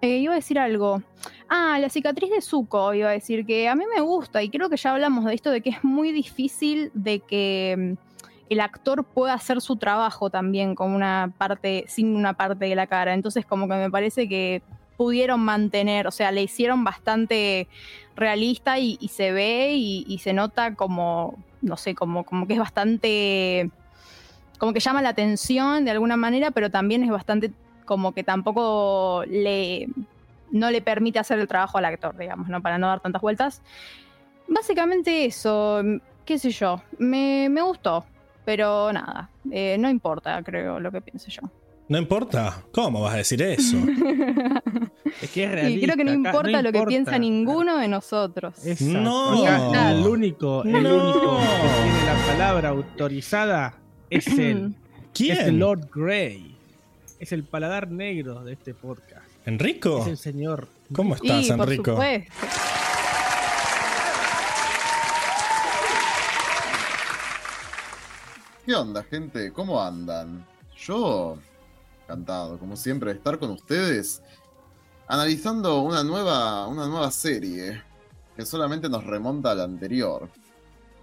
Eh, 0.00 0.18
iba 0.18 0.32
a 0.32 0.36
decir 0.36 0.58
algo. 0.58 1.02
Ah, 1.48 1.78
la 1.80 1.88
cicatriz 1.88 2.30
de 2.30 2.40
Zuko, 2.42 2.92
iba 2.94 3.08
a 3.08 3.12
decir 3.12 3.46
que 3.46 3.68
a 3.68 3.74
mí 3.74 3.84
me 3.94 4.00
gusta 4.00 4.42
y 4.42 4.50
creo 4.50 4.68
que 4.68 4.76
ya 4.76 4.92
hablamos 4.92 5.24
de 5.24 5.34
esto, 5.34 5.50
de 5.50 5.60
que 5.60 5.70
es 5.70 5.84
muy 5.84 6.12
difícil 6.12 6.90
de 6.92 7.20
que 7.20 7.96
mm, 7.96 8.06
el 8.50 8.60
actor 8.60 9.04
pueda 9.04 9.34
hacer 9.34 9.60
su 9.60 9.76
trabajo 9.76 10.28
también 10.30 10.74
con 10.74 10.92
una 10.92 11.32
parte, 11.38 11.84
sin 11.88 12.14
una 12.14 12.34
parte 12.34 12.66
de 12.66 12.74
la 12.74 12.86
cara. 12.86 13.14
Entonces 13.14 13.46
como 13.46 13.68
que 13.68 13.74
me 13.74 13.90
parece 13.90 14.28
que 14.28 14.62
pudieron 14.96 15.40
mantener, 15.40 16.06
o 16.06 16.10
sea, 16.10 16.30
le 16.32 16.42
hicieron 16.42 16.84
bastante 16.84 17.68
realista 18.16 18.78
y, 18.78 18.96
se 19.08 19.32
ve 19.32 19.74
y, 19.74 20.04
y 20.08 20.18
se 20.18 20.32
nota 20.32 20.74
como, 20.74 21.36
no 21.62 21.76
sé, 21.76 21.94
como, 21.94 22.24
como 22.24 22.46
que 22.46 22.54
es 22.54 22.58
bastante, 22.58 23.70
como 24.58 24.72
que 24.72 24.80
llama 24.80 25.02
la 25.02 25.10
atención 25.10 25.84
de 25.84 25.90
alguna 25.90 26.16
manera, 26.16 26.50
pero 26.50 26.70
también 26.70 27.02
es 27.02 27.10
bastante 27.10 27.52
como 27.86 28.12
que 28.12 28.22
tampoco 28.22 29.24
le 29.26 29.88
no 30.52 30.70
le 30.70 30.80
permite 30.82 31.18
hacer 31.18 31.38
el 31.38 31.48
trabajo 31.48 31.78
al 31.78 31.86
actor, 31.86 32.16
digamos, 32.16 32.48
¿no? 32.48 32.60
Para 32.62 32.76
no 32.78 32.86
dar 32.88 33.00
tantas 33.00 33.22
vueltas. 33.22 33.62
Básicamente 34.48 35.24
eso, 35.24 35.82
qué 36.24 36.38
sé 36.38 36.50
yo, 36.50 36.82
me, 36.98 37.48
me 37.50 37.62
gustó, 37.62 38.04
pero 38.44 38.92
nada, 38.92 39.28
eh, 39.50 39.76
no 39.78 39.90
importa, 39.90 40.40
creo, 40.44 40.78
lo 40.78 40.92
que 40.92 41.00
piense 41.00 41.30
yo. 41.30 41.42
No 41.88 41.98
importa. 41.98 42.64
¿Cómo 42.72 43.00
vas 43.02 43.14
a 43.14 43.18
decir 43.18 43.40
eso? 43.42 43.76
Es 45.22 45.30
que 45.30 45.44
es 45.44 45.50
y 45.50 45.54
realista. 45.54 45.86
creo 45.86 45.96
que 45.96 46.04
no 46.04 46.12
importa 46.12 46.60
lo 46.60 46.72
que 46.72 46.82
piensa 46.82 47.16
ninguno 47.18 47.78
de 47.78 47.88
nosotros. 47.88 48.66
Exacto. 48.66 49.00
No. 49.00 49.46
Acá 49.46 49.92
el 49.92 50.06
único, 50.06 50.62
el 50.64 50.82
No. 50.82 50.94
único 50.94 51.38
que 51.38 51.68
tiene 51.84 52.04
la 52.04 52.26
palabra 52.26 52.68
autorizada 52.70 53.78
es 54.10 54.26
él. 54.26 54.74
¿Quién? 55.14 55.38
Es 55.38 55.46
el 55.46 55.58
Lord 55.60 55.88
Grey. 55.94 56.55
Es 57.18 57.32
el 57.32 57.44
paladar 57.44 57.90
negro 57.90 58.44
de 58.44 58.52
este 58.52 58.74
podcast. 58.74 59.26
¿Enrico? 59.46 60.00
Es 60.02 60.06
el 60.08 60.18
señor. 60.18 60.68
¿Cómo 60.94 61.14
estás, 61.14 61.46
Sí, 61.46 61.52
por 61.52 61.60
Enrico? 61.68 61.90
supuesto. 61.92 62.32
¿Qué 68.64 68.74
onda, 68.74 69.02
gente? 69.04 69.52
¿Cómo 69.52 69.80
andan? 69.80 70.44
Yo, 70.76 71.38
encantado, 72.04 72.58
como 72.58 72.76
siempre, 72.76 73.12
de 73.12 73.18
estar 73.18 73.38
con 73.38 73.50
ustedes. 73.50 74.22
analizando 75.08 75.82
una 75.82 76.02
nueva, 76.02 76.66
una 76.66 76.88
nueva 76.88 77.12
serie 77.12 77.80
que 78.34 78.44
solamente 78.44 78.88
nos 78.88 79.04
remonta 79.04 79.52
a 79.52 79.54
la 79.54 79.62
anterior. 79.62 80.28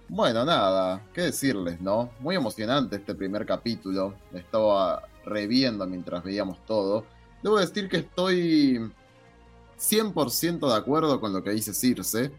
Bueno, 0.08 0.44
nada, 0.44 1.00
qué 1.14 1.22
decirles, 1.22 1.80
¿no? 1.80 2.10
Muy 2.20 2.36
emocionante 2.36 2.96
este 2.96 3.14
primer 3.14 3.46
capítulo. 3.46 4.14
Estaba 4.34 5.02
reviendo 5.24 5.86
mientras 5.86 6.22
veíamos 6.24 6.64
todo. 6.66 7.04
Debo 7.42 7.58
decir 7.58 7.88
que 7.88 7.98
estoy 7.98 8.80
100% 9.78 10.68
de 10.68 10.74
acuerdo 10.76 11.20
con 11.20 11.32
lo 11.32 11.42
que 11.42 11.50
dice 11.50 11.74
Circe, 11.74 12.30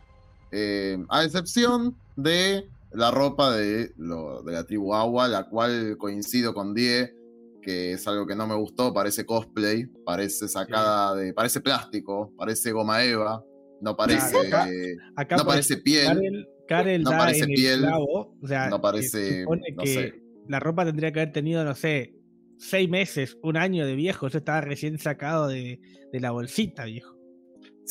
eh, 0.52 0.98
a 1.10 1.24
excepción 1.24 1.96
de 2.16 2.68
la 2.92 3.12
ropa 3.12 3.52
de, 3.56 3.92
lo, 3.98 4.42
de 4.42 4.54
la 4.54 4.64
tribu 4.64 4.94
Agua, 4.94 5.28
la 5.28 5.50
cual 5.50 5.98
coincido 5.98 6.54
con 6.54 6.74
Die, 6.74 7.14
que 7.62 7.94
es 7.94 8.08
algo 8.08 8.26
que 8.26 8.36
no 8.36 8.48
me 8.48 8.56
gustó, 8.56 8.94
parece 8.94 9.26
cosplay, 9.26 9.86
parece 10.06 10.48
sacada 10.48 11.16
de. 11.16 11.34
parece 11.34 11.60
plástico, 11.62 12.32
parece 12.38 12.72
goma 12.72 13.04
eva, 13.04 13.44
no 13.82 13.96
parece. 13.98 14.38
Acá- 14.48 14.68
Acá 15.16 15.38
no 15.38 15.46
parece 15.46 15.78
piel. 15.78 16.06
Karel, 16.08 16.48
Karel 16.68 17.04
no 17.04 17.12
da 17.12 17.18
parece 17.18 17.44
en 17.44 17.50
el 17.50 17.56
piel, 17.56 17.80
clavo, 17.82 18.36
o 18.42 18.48
sea, 18.48 18.70
no 18.70 18.80
parece, 18.82 19.42
supone 19.42 19.64
no 19.76 19.84
que 19.84 19.94
sé. 19.94 20.14
la 20.48 20.60
ropa 20.60 20.86
tendría 20.86 21.12
que 21.12 21.20
haber 21.22 21.34
tenido, 21.34 21.64
no 21.66 21.76
sé, 21.76 22.14
seis 22.58 22.90
meses, 22.90 23.38
un 23.44 23.58
año 23.58 23.86
de 23.86 23.96
viejo. 23.96 24.28
Eso 24.28 24.38
estaba 24.40 24.62
recién 24.62 24.98
sacado 25.00 25.48
de, 25.48 25.80
de 26.12 26.20
la 26.20 26.32
bolsita, 26.32 26.86
viejo. 26.86 27.14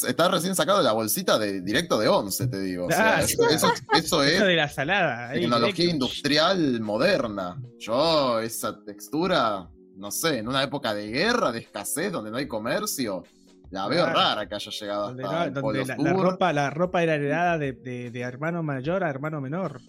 Está 0.09 0.29
recién 0.29 0.57
sacado 0.57 0.79
de 0.79 0.85
la 0.85 0.93
bolsita 0.93 1.39
de 1.39 1.61
directo 1.61 1.99
de 2.01 2.09
11, 2.09 2.49
te 2.49 2.61
digo. 2.61 2.87
O 2.87 2.91
sea, 2.91 3.19
Ah, 3.19 3.21
eso, 3.23 3.49
eso- 3.49 3.73
eso 3.93 4.23
es 4.25 4.33
Eso 4.35 4.45
de 4.47 4.57
la 4.57 4.69
salada. 4.69 5.29
ahí, 5.29 5.41
tecnología 5.43 5.73
directo. 5.73 5.93
industrial 5.95 6.81
moderna. 6.81 7.63
Yo, 7.79 8.41
esa 8.41 8.83
textura, 8.85 9.71
no 9.97 10.11
sé, 10.11 10.39
en 10.39 10.49
una 10.49 10.65
época 10.65 10.93
de 10.95 11.07
guerra, 11.13 11.53
de 11.53 11.61
escasez, 11.61 12.11
donde 12.11 12.33
no 12.33 12.39
hay 12.39 12.49
comercio, 12.49 13.23
la 13.71 13.87
veo 13.87 14.05
Claro. 14.05 14.19
rara 14.19 14.49
que 14.49 14.55
haya 14.57 14.71
llegado 14.73 15.07
Donde, 15.09 15.23
hasta 15.25 15.37
no- 15.39 15.45
el 15.45 15.55
donde 15.55 15.85
la, 16.03 16.13
ropa, 16.13 16.53
la 16.53 16.71
ropa 16.71 17.03
era 17.03 17.15
heredada 17.15 17.59
de, 17.59 17.73
de- 17.75 18.11
de 18.11 18.21
hermano 18.21 18.65
mayor 18.65 19.05
a 19.05 19.11
hermano 19.11 19.41
menor. 19.41 19.81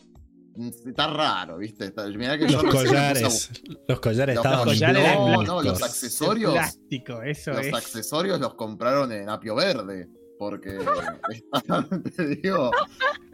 Está 0.85 1.07
raro, 1.07 1.57
¿viste? 1.57 1.85
Está- 1.85 2.05
mirá 2.07 2.37
que 2.37 2.47
Los 2.47 2.63
collares. 2.63 3.51
Los 3.87 3.99
collares 3.99 4.35
Los 4.35 4.45
estaban 4.45 4.65
collares 4.65 5.03
eran 5.03 5.15
No, 5.17 5.43
no, 5.43 5.61
los 5.61 5.81
accesorios. 5.83 6.53
plástico, 6.53 7.21
eso 7.21 7.51
Los 7.51 7.65
es. 7.65 7.73
accesorios 7.73 8.39
los 8.39 8.53
compraron 8.55 9.11
en 9.11 9.29
Apio 9.29 9.55
Verde. 9.55 10.07
Porque, 10.37 10.77
te 12.17 12.27
digo, 12.27 12.69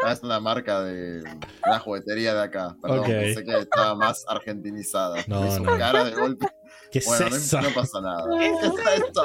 es 0.08 0.22
una 0.24 0.40
marca 0.40 0.82
de 0.84 1.22
una 1.66 1.80
juguetería 1.80 2.34
de 2.36 2.42
acá. 2.42 2.76
Perdón, 2.82 3.00
Ok. 3.00 3.06
pensé 3.08 3.44
que 3.44 3.58
estaba 3.60 3.96
más 3.96 4.24
argentinizada. 4.28 5.18
No, 5.28 5.60
no. 5.60 5.78
cara 5.78 6.04
de 6.04 6.12
golpe. 6.12 6.48
¿Qué 6.92 7.00
es 7.00 7.06
Bueno, 7.06 7.30
no- 7.32 7.36
eso? 7.38 7.62
no, 7.62 7.70
pasa 7.74 8.02
nada. 8.02 8.24
¿Qué 8.40 8.48
es 8.50 9.04
esto? 9.06 9.24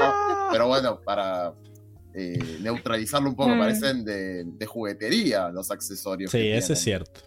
Pero 0.52 0.68
bueno, 0.68 1.00
para 1.04 1.52
eh, 2.14 2.58
neutralizarlo 2.62 3.28
un 3.28 3.36
poco, 3.36 3.50
Mm. 3.54 3.58
parecen 3.58 4.04
de, 4.04 4.44
de 4.44 4.66
juguetería 4.66 5.50
los 5.50 5.70
accesorios. 5.70 6.30
Sí, 6.30 6.38
que 6.38 6.56
eso 6.56 6.72
es 6.72 6.80
cierto. 6.80 7.20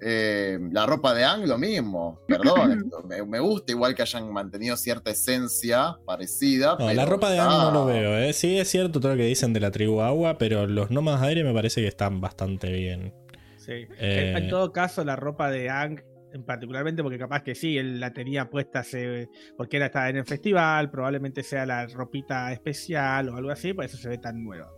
Eh, 0.00 0.58
la 0.72 0.84
ropa 0.84 1.14
de 1.14 1.24
Ang, 1.24 1.46
lo 1.46 1.56
mismo. 1.58 2.20
Perdón, 2.28 2.90
me, 3.08 3.24
me 3.24 3.40
gusta 3.40 3.72
igual 3.72 3.94
que 3.94 4.02
hayan 4.02 4.30
mantenido 4.32 4.76
cierta 4.76 5.10
esencia 5.10 5.96
parecida. 6.04 6.72
No, 6.72 6.78
pero 6.78 6.92
la 6.94 7.06
ropa 7.06 7.30
de 7.30 7.38
Ang 7.38 7.48
no 7.48 7.70
lo 7.72 7.86
veo, 7.86 8.16
¿eh? 8.18 8.32
Sí, 8.32 8.58
es 8.58 8.68
cierto 8.68 9.00
todo 9.00 9.12
lo 9.12 9.18
que 9.18 9.24
dicen 9.26 9.52
de 9.52 9.60
la 9.60 9.70
tribu 9.70 10.02
agua, 10.02 10.36
pero 10.38 10.66
los 10.66 10.90
nómadas 10.90 11.22
aire 11.22 11.44
me 11.44 11.54
parece 11.54 11.80
que 11.80 11.88
están 11.88 12.20
bastante 12.20 12.70
bien. 12.70 13.14
Sí. 13.56 13.86
Eh, 13.98 14.34
En, 14.36 14.48
todo 14.48 14.70
caso, 14.72 15.02
la 15.04 15.16
ropa 15.16 15.50
de 15.50 15.70
Ang, 15.70 16.00
en 16.32 16.44
particularmente, 16.44 17.02
porque 17.02 17.18
capaz 17.18 17.42
que 17.42 17.54
sí, 17.54 17.78
él 17.78 17.98
la 17.98 18.12
tenía 18.12 18.50
puesta 18.50 18.80
hace- 18.80 19.28
porque 19.56 19.78
era 19.78 19.86
estaba 19.86 20.08
en 20.10 20.16
el 20.18 20.26
festival, 20.26 20.90
probablemente 20.90 21.42
sea 21.42 21.64
la 21.64 21.86
ropita 21.86 22.52
especial 22.52 23.30
o 23.30 23.36
algo 23.36 23.50
así, 23.50 23.72
por 23.72 23.84
eso 23.86 23.96
se 23.96 24.08
ve 24.10 24.18
tan 24.18 24.44
nueva. 24.44 24.70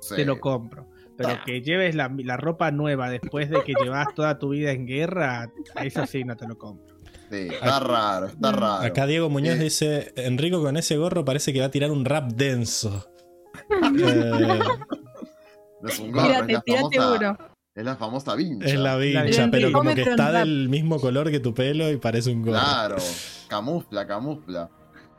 Sí. 0.00 0.14
Te 0.16 0.24
lo 0.24 0.38
compro. 0.38 0.88
Pero 1.16 1.38
que 1.44 1.62
lleves 1.62 1.94
la, 1.94 2.12
la 2.18 2.36
ropa 2.36 2.70
nueva 2.70 3.08
después 3.10 3.48
de 3.50 3.62
que 3.64 3.72
llevas 3.82 4.14
toda 4.14 4.38
tu 4.38 4.50
vida 4.50 4.72
en 4.72 4.86
guerra, 4.86 5.50
eso 5.82 6.06
sí 6.06 6.24
no 6.24 6.36
te 6.36 6.46
lo 6.46 6.58
compro. 6.58 6.94
Sí, 7.30 7.48
está 7.50 7.80
raro, 7.80 8.26
está 8.26 8.52
raro. 8.52 8.84
Acá 8.84 9.06
Diego 9.06 9.28
Muñoz 9.30 9.58
dice, 9.58 10.12
Enrico 10.16 10.62
con 10.62 10.76
ese 10.76 10.96
gorro 10.96 11.24
parece 11.24 11.52
que 11.52 11.60
va 11.60 11.66
a 11.66 11.70
tirar 11.70 11.90
un 11.90 12.04
rap 12.04 12.30
denso. 12.32 13.06
Eh, 13.98 14.58
Es 15.88 15.98
un 15.98 16.12
gorro, 16.12 16.26
es 16.26 16.46
Tírate, 16.46 16.52
la 16.52 16.60
tírate 16.62 16.96
famosa, 16.98 17.16
uno. 17.18 17.38
es 17.74 17.84
la 17.84 17.96
famosa 17.96 18.34
vincha. 18.34 18.66
es 18.66 18.74
la 18.78 18.96
vincha, 18.96 19.22
vincha. 19.22 19.48
pero 19.50 19.72
como 19.72 19.94
que 19.94 20.02
está 20.02 20.32
del 20.32 20.68
mismo 20.68 20.98
color 21.00 21.30
que 21.30 21.40
tu 21.40 21.54
pelo 21.54 21.90
y 21.90 21.96
parece 21.96 22.30
un 22.32 22.42
gorro. 22.42 22.58
Claro, 22.58 22.96
camufla, 23.48 24.06
camufla. 24.06 24.70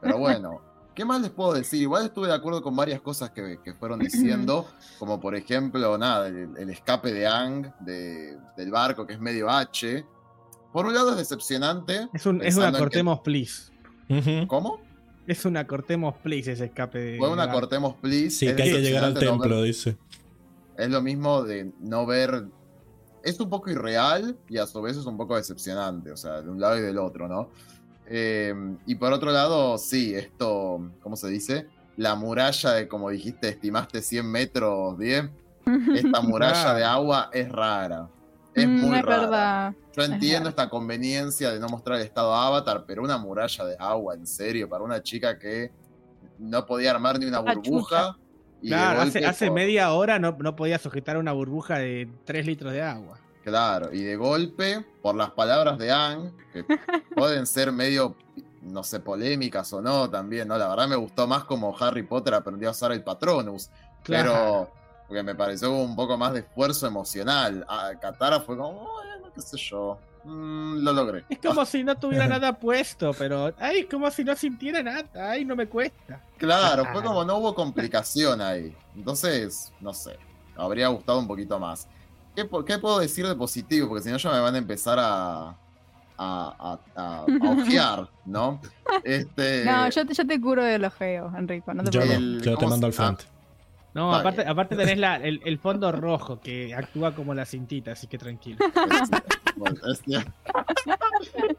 Pero 0.01 0.17
bueno, 0.19 0.61
¿qué 0.97 1.05
más 1.05 1.21
les 1.21 1.29
puedo 1.29 1.53
decir? 1.53 1.79
Igual 1.79 2.05
estuve 2.05 2.27
de 2.27 2.33
acuerdo 2.33 2.63
con 2.63 2.75
varias 2.75 2.99
cosas 3.01 3.29
que, 3.29 3.59
que 3.63 3.73
fueron 3.75 3.99
diciendo, 3.99 4.67
como 4.97 5.19
por 5.21 5.35
ejemplo, 5.35 5.95
nada, 5.97 6.27
el, 6.27 6.49
el 6.57 6.69
escape 6.71 7.13
de 7.13 7.27
Ang 7.27 7.71
de- 7.81 8.35
del 8.57 8.71
barco, 8.71 9.05
que 9.05 9.13
es 9.13 9.19
medio 9.19 9.47
H. 9.47 10.03
Por 10.73 10.87
un 10.87 10.95
lado 10.95 11.11
es 11.11 11.17
decepcionante. 11.17 12.09
Es, 12.13 12.25
un, 12.25 12.37
es 12.37 12.55
pensando 12.55 12.59
una 12.61 12.67
en 12.69 12.73
que- 12.73 12.79
cortemos 12.79 13.19
please. 13.19 13.71
¿Cómo? 14.47 14.81
Es 15.27 15.45
una 15.45 15.67
cortemos 15.67 16.15
please 16.23 16.51
ese 16.53 16.65
escape 16.65 16.97
de. 16.97 17.17
Fue 17.19 17.29
una 17.29 17.51
cortemos, 17.51 17.93
please. 18.01 18.31
Sí, 18.31 18.47
Es 18.47 18.55
que 18.55 18.63
hay 18.63 18.71
que 18.71 18.81
llegar 18.81 19.03
al 19.03 19.13
no 19.13 19.19
templo, 19.19 19.57
ver- 19.57 19.65
dice. 19.65 19.97
es 20.77 20.89
lo 20.89 21.01
mismo 21.01 21.43
de 21.43 21.71
no 21.79 22.05
ver. 22.07 22.45
Es 23.23 23.39
un 23.39 23.49
poco 23.49 23.69
irreal 23.69 24.37
y 24.49 24.57
a 24.57 24.65
su 24.65 24.81
vez 24.81 24.95
es 24.97 25.05
un 25.05 25.17
poco 25.17 25.35
decepcionante, 25.35 26.11
o 26.11 26.17
sea, 26.17 26.41
de 26.41 26.49
un 26.49 26.59
lado 26.59 26.77
y 26.77 26.81
del 26.81 26.97
otro, 26.97 27.27
¿no? 27.27 27.49
Eh, 28.09 28.53
y 28.85 28.95
por 28.95 29.11
otro 29.13 29.31
lado, 29.31 29.77
sí, 29.77 30.15
esto, 30.15 30.91
¿cómo 31.01 31.15
se 31.15 31.27
dice? 31.27 31.67
La 31.97 32.15
muralla 32.15 32.71
de, 32.73 32.87
como 32.87 33.09
dijiste, 33.09 33.49
estimaste 33.49 34.01
100 34.01 34.25
metros, 34.31 34.97
10. 34.97 35.25
Esta 35.95 36.21
muralla 36.21 36.73
de 36.73 36.83
agua 36.83 37.29
es 37.33 37.49
rara. 37.51 38.07
Es 38.53 38.67
Mm, 38.67 38.81
muy 38.81 38.97
es 38.99 39.03
rara. 39.05 39.21
verdad. 39.21 39.73
Yo 39.95 40.03
entiendo 40.03 40.49
esta 40.49 40.69
conveniencia 40.69 41.51
de 41.51 41.59
no 41.59 41.67
mostrar 41.69 41.97
el 41.99 42.05
estado 42.05 42.33
Avatar, 42.33 42.83
pero 42.87 43.01
una 43.03 43.17
muralla 43.17 43.65
de 43.65 43.75
agua, 43.79 44.13
en 44.13 44.27
serio, 44.27 44.69
para 44.69 44.83
una 44.83 45.01
chica 45.01 45.37
que 45.39 45.71
no 46.37 46.65
podía 46.67 46.91
armar 46.91 47.19
ni 47.19 47.25
una 47.25 47.39
burbuja. 47.39 48.15
y 48.61 48.69
Claro, 48.69 49.01
hace, 49.01 49.25
hace 49.25 49.47
por- 49.47 49.55
media 49.55 49.91
hora 49.93 50.19
no, 50.19 50.37
no 50.39 50.55
podía 50.55 50.77
sujetar 50.77 51.17
una 51.17 51.31
burbuja 51.31 51.79
de 51.79 52.07
3 52.25 52.45
litros 52.45 52.73
de 52.73 52.81
agua. 52.83 53.19
Claro, 53.47 53.93
y 53.93 54.03
de 54.03 54.17
golpe, 54.17 54.83
por 55.01 55.15
las 55.15 55.31
palabras 55.31 55.77
de 55.77 55.89
Anne, 55.89 56.31
que 56.51 56.65
pueden 57.15 57.47
ser 57.47 57.71
medio, 57.71 58.13
no 58.61 58.83
sé, 58.83 58.99
polémicas 58.99 59.71
o 59.71 59.81
no 59.81 60.09
también, 60.09 60.49
¿no? 60.49 60.57
La 60.57 60.67
verdad 60.67 60.89
me 60.89 60.97
gustó 60.97 61.27
más 61.27 61.45
como 61.45 61.73
Harry 61.79 62.03
Potter 62.03 62.33
aprendió 62.33 62.67
a 62.67 62.71
usar 62.71 62.91
el 62.91 63.03
Patronus, 63.05 63.69
Claro. 64.03 64.31
pero 64.33 64.71
porque 65.07 65.23
me 65.23 65.33
pareció 65.33 65.71
un 65.71 65.95
poco 65.95 66.17
más 66.17 66.33
de 66.33 66.39
esfuerzo 66.41 66.87
emocional. 66.87 67.65
A 67.69 67.93
Katara 67.97 68.41
fue 68.41 68.57
como, 68.57 68.73
bueno, 68.91 69.31
qué 69.33 69.41
sé 69.41 69.55
yo, 69.55 69.97
mm, 70.25 70.79
lo 70.83 70.91
logré. 70.91 71.23
Es 71.29 71.39
como 71.39 71.63
si 71.65 71.85
no 71.85 71.95
tuviera 71.95 72.27
nada 72.27 72.51
puesto, 72.51 73.11
pero. 73.17 73.53
Ay, 73.59 73.85
como 73.85 74.11
si 74.11 74.25
no 74.25 74.35
sintiera 74.35 74.83
nada. 74.83 75.05
Ay, 75.15 75.45
no 75.45 75.55
me 75.55 75.67
cuesta. 75.69 76.21
Claro, 76.37 76.83
fue 76.91 77.01
como 77.01 77.23
no 77.23 77.37
hubo 77.37 77.55
complicación 77.55 78.41
ahí. 78.41 78.75
Entonces, 78.93 79.71
no 79.79 79.93
sé, 79.93 80.17
habría 80.57 80.89
gustado 80.89 81.19
un 81.19 81.27
poquito 81.29 81.57
más. 81.57 81.87
¿Qué, 82.65 82.77
puedo 82.77 82.99
decir 82.99 83.27
de 83.27 83.35
positivo? 83.35 83.87
Porque 83.89 84.03
si 84.03 84.11
no 84.11 84.17
ya 84.17 84.31
me 84.31 84.39
van 84.39 84.53
a 84.53 84.57
empezar 84.59 84.99
a, 84.99 85.47
a, 85.49 85.57
a, 86.17 86.79
a- 86.95 87.25
a 87.25 87.49
ojear, 87.51 88.09
¿no? 88.25 88.61
Este, 89.03 89.65
No, 89.65 89.89
yo 89.89 90.05
te, 90.05 90.13
yo 90.13 90.27
te 90.27 90.39
curo 90.39 90.63
de 90.63 90.77
los 90.77 90.93
feos, 90.93 91.33
Enrico. 91.35 91.73
No 91.73 91.83
te 91.83 91.91
Yo. 91.91 92.01
El- 92.01 92.41
te 92.43 92.53
¿cómo 92.53 92.69
mando 92.69 92.85
al 92.87 92.93
se- 92.93 93.01
ah. 93.01 93.05
frente. 93.07 93.23
No, 93.93 94.11
Está 94.11 94.19
aparte, 94.19 94.41
bien. 94.41 94.51
aparte 94.51 94.75
tenés 94.75 94.97
la- 94.99 95.15
el, 95.15 95.41
el 95.43 95.57
fondo 95.57 95.91
rojo 95.91 96.39
que 96.39 96.75
actúa 96.75 97.15
como 97.15 97.33
la 97.33 97.45
cintita, 97.45 97.93
así 97.93 98.05
que 98.05 98.19
tranquilo. 98.19 98.59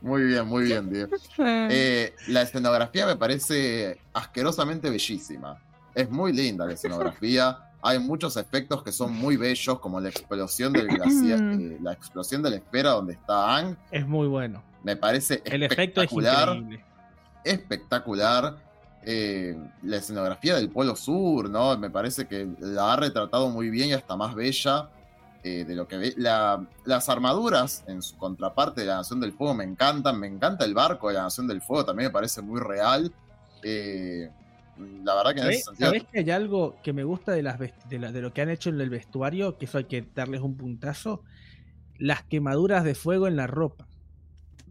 Muy 0.00 0.22
bien, 0.22 0.46
muy 0.46 0.62
bien, 0.64 0.88
Diego. 0.88 1.16
Eh, 1.38 1.68
Eh, 1.70 2.14
la 2.28 2.42
escenografía 2.42 3.04
me 3.06 3.16
parece 3.16 3.98
asquerosamente 4.12 4.88
bellísima. 4.88 5.58
Es 5.94 6.08
muy 6.08 6.32
linda 6.32 6.64
la 6.64 6.74
escenografía. 6.74 7.58
Hay 7.82 7.98
muchos 8.00 8.36
efectos 8.36 8.82
que 8.82 8.90
son 8.92 9.12
muy 9.14 9.36
bellos, 9.36 9.78
como 9.80 10.00
la 10.00 10.08
explosión 10.08 10.72
del 10.72 10.86
glaciar, 10.96 11.38
eh, 11.40 11.78
la 11.80 11.92
explosión 11.92 12.42
de 12.42 12.50
la 12.50 12.56
esfera 12.56 12.90
donde 12.90 13.12
está 13.14 13.56
Ang. 13.56 13.76
Es 13.90 14.06
muy 14.06 14.26
bueno. 14.26 14.62
Me 14.82 14.96
parece 14.96 15.42
El 15.44 15.62
efecto 15.62 16.00
es 16.02 16.10
espectacular. 16.10 16.58
espectacular. 17.44 18.68
Eh, 19.04 19.56
la 19.84 19.96
escenografía 19.96 20.56
del 20.56 20.70
Polo 20.70 20.94
Sur, 20.96 21.48
¿no? 21.48 21.78
Me 21.78 21.88
parece 21.88 22.26
que 22.26 22.48
la 22.60 22.92
ha 22.92 22.96
retratado 22.96 23.48
muy 23.48 23.70
bien 23.70 23.90
y 23.90 23.92
hasta 23.92 24.16
más 24.16 24.34
bella 24.34 24.88
eh, 25.44 25.64
de 25.64 25.74
lo 25.76 25.86
que 25.86 25.96
ve. 25.96 26.14
La- 26.16 26.66
las 26.84 27.08
armaduras 27.08 27.84
en 27.86 28.02
su 28.02 28.16
contraparte 28.18 28.80
de 28.82 28.88
la 28.88 28.96
Nación 28.96 29.20
del 29.20 29.32
Fuego 29.32 29.54
me 29.54 29.64
encantan. 29.64 30.18
Me 30.18 30.26
encanta 30.26 30.64
el 30.64 30.74
barco 30.74 31.08
de 31.08 31.14
la 31.14 31.22
Nación 31.22 31.46
del 31.46 31.62
Fuego, 31.62 31.84
también 31.86 32.08
me 32.08 32.12
parece 32.12 32.42
muy 32.42 32.60
real. 32.60 33.12
Eh, 33.62 34.30
la 34.78 35.14
verdad 35.14 35.34
que 35.34 35.40
en 35.40 35.46
ese 35.48 35.60
¿Sabés, 35.60 35.64
sentido. 35.64 35.88
sabés 35.88 36.04
que 36.04 36.18
hay 36.20 36.30
algo 36.30 36.76
que 36.82 36.92
me 36.92 37.04
gusta 37.04 37.32
de, 37.32 37.42
las 37.42 37.58
de, 37.58 37.98
la- 37.98 38.12
de 38.12 38.20
lo 38.22 38.32
que 38.32 38.42
han 38.42 38.50
hecho 38.50 38.70
en 38.70 38.80
el 38.80 38.90
vestuario? 38.90 39.56
Que 39.58 39.64
eso 39.66 39.78
hay 39.78 39.84
que 39.84 40.02
darles 40.14 40.40
un 40.40 40.56
puntazo. 40.56 41.22
Las 41.98 42.22
quemaduras 42.24 42.84
de 42.84 42.94
fuego 42.94 43.26
en 43.28 43.36
la 43.36 43.46
ropa. 43.46 43.86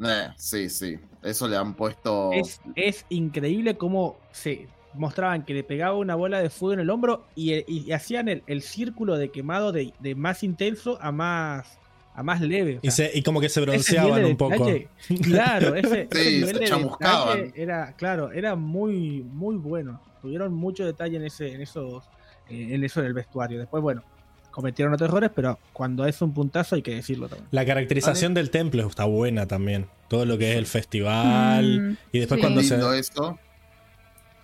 Eh, 0.03 0.29
sí, 0.37 0.69
sí. 0.69 0.99
Eso 1.23 1.47
le 1.47 1.57
han 1.57 1.73
puesto. 1.75 2.31
Es, 2.33 2.61
es 2.75 3.05
increíble 3.09 3.77
cómo 3.77 4.17
se 4.31 4.67
mostraban 4.93 5.43
que 5.45 5.53
le 5.53 5.63
pegaba 5.63 5.97
una 5.97 6.15
bola 6.15 6.39
de 6.41 6.49
fuego 6.49 6.73
en 6.73 6.79
el 6.81 6.89
hombro 6.89 7.25
y, 7.35 7.53
y- 7.53 7.63
y 7.67 7.91
hacían 7.91 8.27
el, 8.29 8.43
el 8.47 8.61
círculo 8.61 9.17
de 9.17 9.29
quemado 9.31 9.71
de, 9.71 9.93
de 9.99 10.15
más 10.15 10.43
intenso 10.43 10.97
a 11.01 11.11
más, 11.11 11.79
a 12.17 12.23
más 12.23 12.41
leve. 12.41 12.77
o 12.77 12.79
Y, 12.81 12.89
sea, 12.91 13.07
se- 13.09 13.17
y 13.17 13.21
como 13.21 13.39
que 13.39 13.47
se 13.47 13.59
ese 13.61 13.69
bronceaban 13.69 14.15
nivel 14.15 14.25
un 14.31 14.37
poco. 14.37 14.65
detalle- 14.65 14.87
Claro, 15.23 15.75
ese, 15.75 16.07
ese 16.11 16.23
Sí, 16.23 16.35
nivel 16.39 16.53
se 16.55 16.59
de 16.61 16.65
chamuscaban. 16.67 17.37
detalle 17.43 17.61
era, 17.63 17.93
claro, 17.95 18.31
era 18.31 18.55
muy, 18.55 19.21
muy 19.23 19.55
bueno. 19.55 20.01
Tuvieron 20.21 20.51
mucho 20.53 20.83
detalle 20.85 21.17
en 21.17 21.25
ese, 21.25 21.53
en 21.53 21.61
esos, 21.61 22.03
eh, 22.49 22.69
en 22.71 22.83
eso 22.83 23.01
del 23.03 23.13
vestuario. 23.13 23.59
Después, 23.59 23.83
bueno, 23.83 24.03
cometieron 24.49 24.93
otros 24.95 25.09
errores, 25.09 25.29
pero 25.35 25.59
cuando 25.73 26.07
es 26.07 26.19
un 26.23 26.33
puntazo 26.33 26.75
hay 26.75 26.81
que 26.81 26.95
decirlo 26.95 27.29
también. 27.29 27.47
La 27.51 27.63
caracterización 27.65 28.33
del 28.33 28.49
templo 28.49 28.87
está 28.87 29.05
buena 29.05 29.45
también. 29.45 29.85
Todo 30.07 30.25
lo 30.25 30.39
que 30.39 30.53
es 30.53 30.57
el 30.57 30.65
festival. 30.65 31.81
Mm, 31.81 31.97
y 32.13 32.19
después 32.19 32.39
sí. 32.39 32.41
cuando, 32.41 32.63
se, 32.63 32.77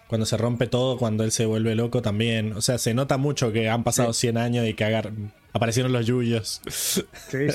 cuando 0.07 0.25
se 0.27 0.37
rompe 0.37 0.67
todo, 0.67 0.97
cuando 0.97 1.23
él 1.23 1.31
se 1.31 1.45
vuelve 1.47 1.73
loco 1.73 2.01
también. 2.03 2.53
O 2.53 2.61
sea, 2.61 2.77
se 2.77 2.93
nota 2.93 3.17
mucho 3.17 3.51
que 3.51 3.67
han 3.69 3.83
pasado 3.83 4.13
100 4.13 4.37
años 4.37 4.67
y 4.67 4.75
que 4.75 4.85
agar- 4.85 5.11
aparecieron 5.53 5.93
los 5.93 6.05
yuyos. 6.05 6.61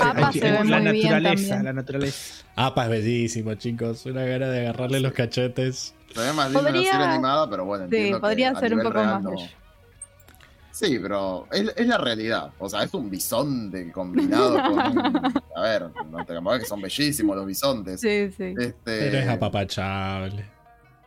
Apa 0.00 0.28
Hay 0.28 0.32
que- 0.32 0.40
se 0.40 0.50
ve 0.50 0.64
la 0.64 0.78
muy 0.80 1.02
naturaleza, 1.02 1.62
la 1.62 1.72
naturaleza. 1.72 2.44
Apa 2.56 2.84
es 2.84 2.90
bellísimo, 2.90 3.54
chicos. 3.54 4.06
Una 4.06 4.24
gana 4.24 4.48
de 4.48 4.60
agarrarle 4.60 5.00
los 5.00 5.12
cachetes. 5.12 5.94
Ve 6.16 6.32
más 6.32 6.46
lindo 6.50 6.62
Podría- 6.62 6.92
serie 6.92 7.06
animada, 7.06 7.50
pero 7.50 7.64
bueno. 7.64 7.86
Sí, 7.90 8.12
podría 8.20 8.54
ser 8.54 8.74
un 8.74 8.82
poco 8.82 9.04
más 9.04 9.22
no. 9.22 9.30
bello. 9.32 9.46
Sí, 10.72 10.96
pero 11.02 11.48
es, 11.50 11.72
es 11.76 11.86
la 11.88 11.98
realidad. 11.98 12.50
O 12.58 12.68
sea, 12.68 12.84
es 12.84 12.94
un 12.94 13.10
bisonte 13.10 13.90
combinado 13.90 14.54
con 14.62 14.78
un. 14.98 15.32
A 15.56 15.60
ver, 15.62 15.86
no 16.08 16.24
te 16.24 16.34
que 16.60 16.64
son 16.66 16.80
bellísimos 16.80 17.36
los 17.36 17.46
bisontes. 17.46 18.00
Sí, 18.00 18.30
sí. 18.36 18.54
Este, 18.56 18.74
Pero 18.84 19.18
es 19.18 19.28
apapachable. 19.28 20.57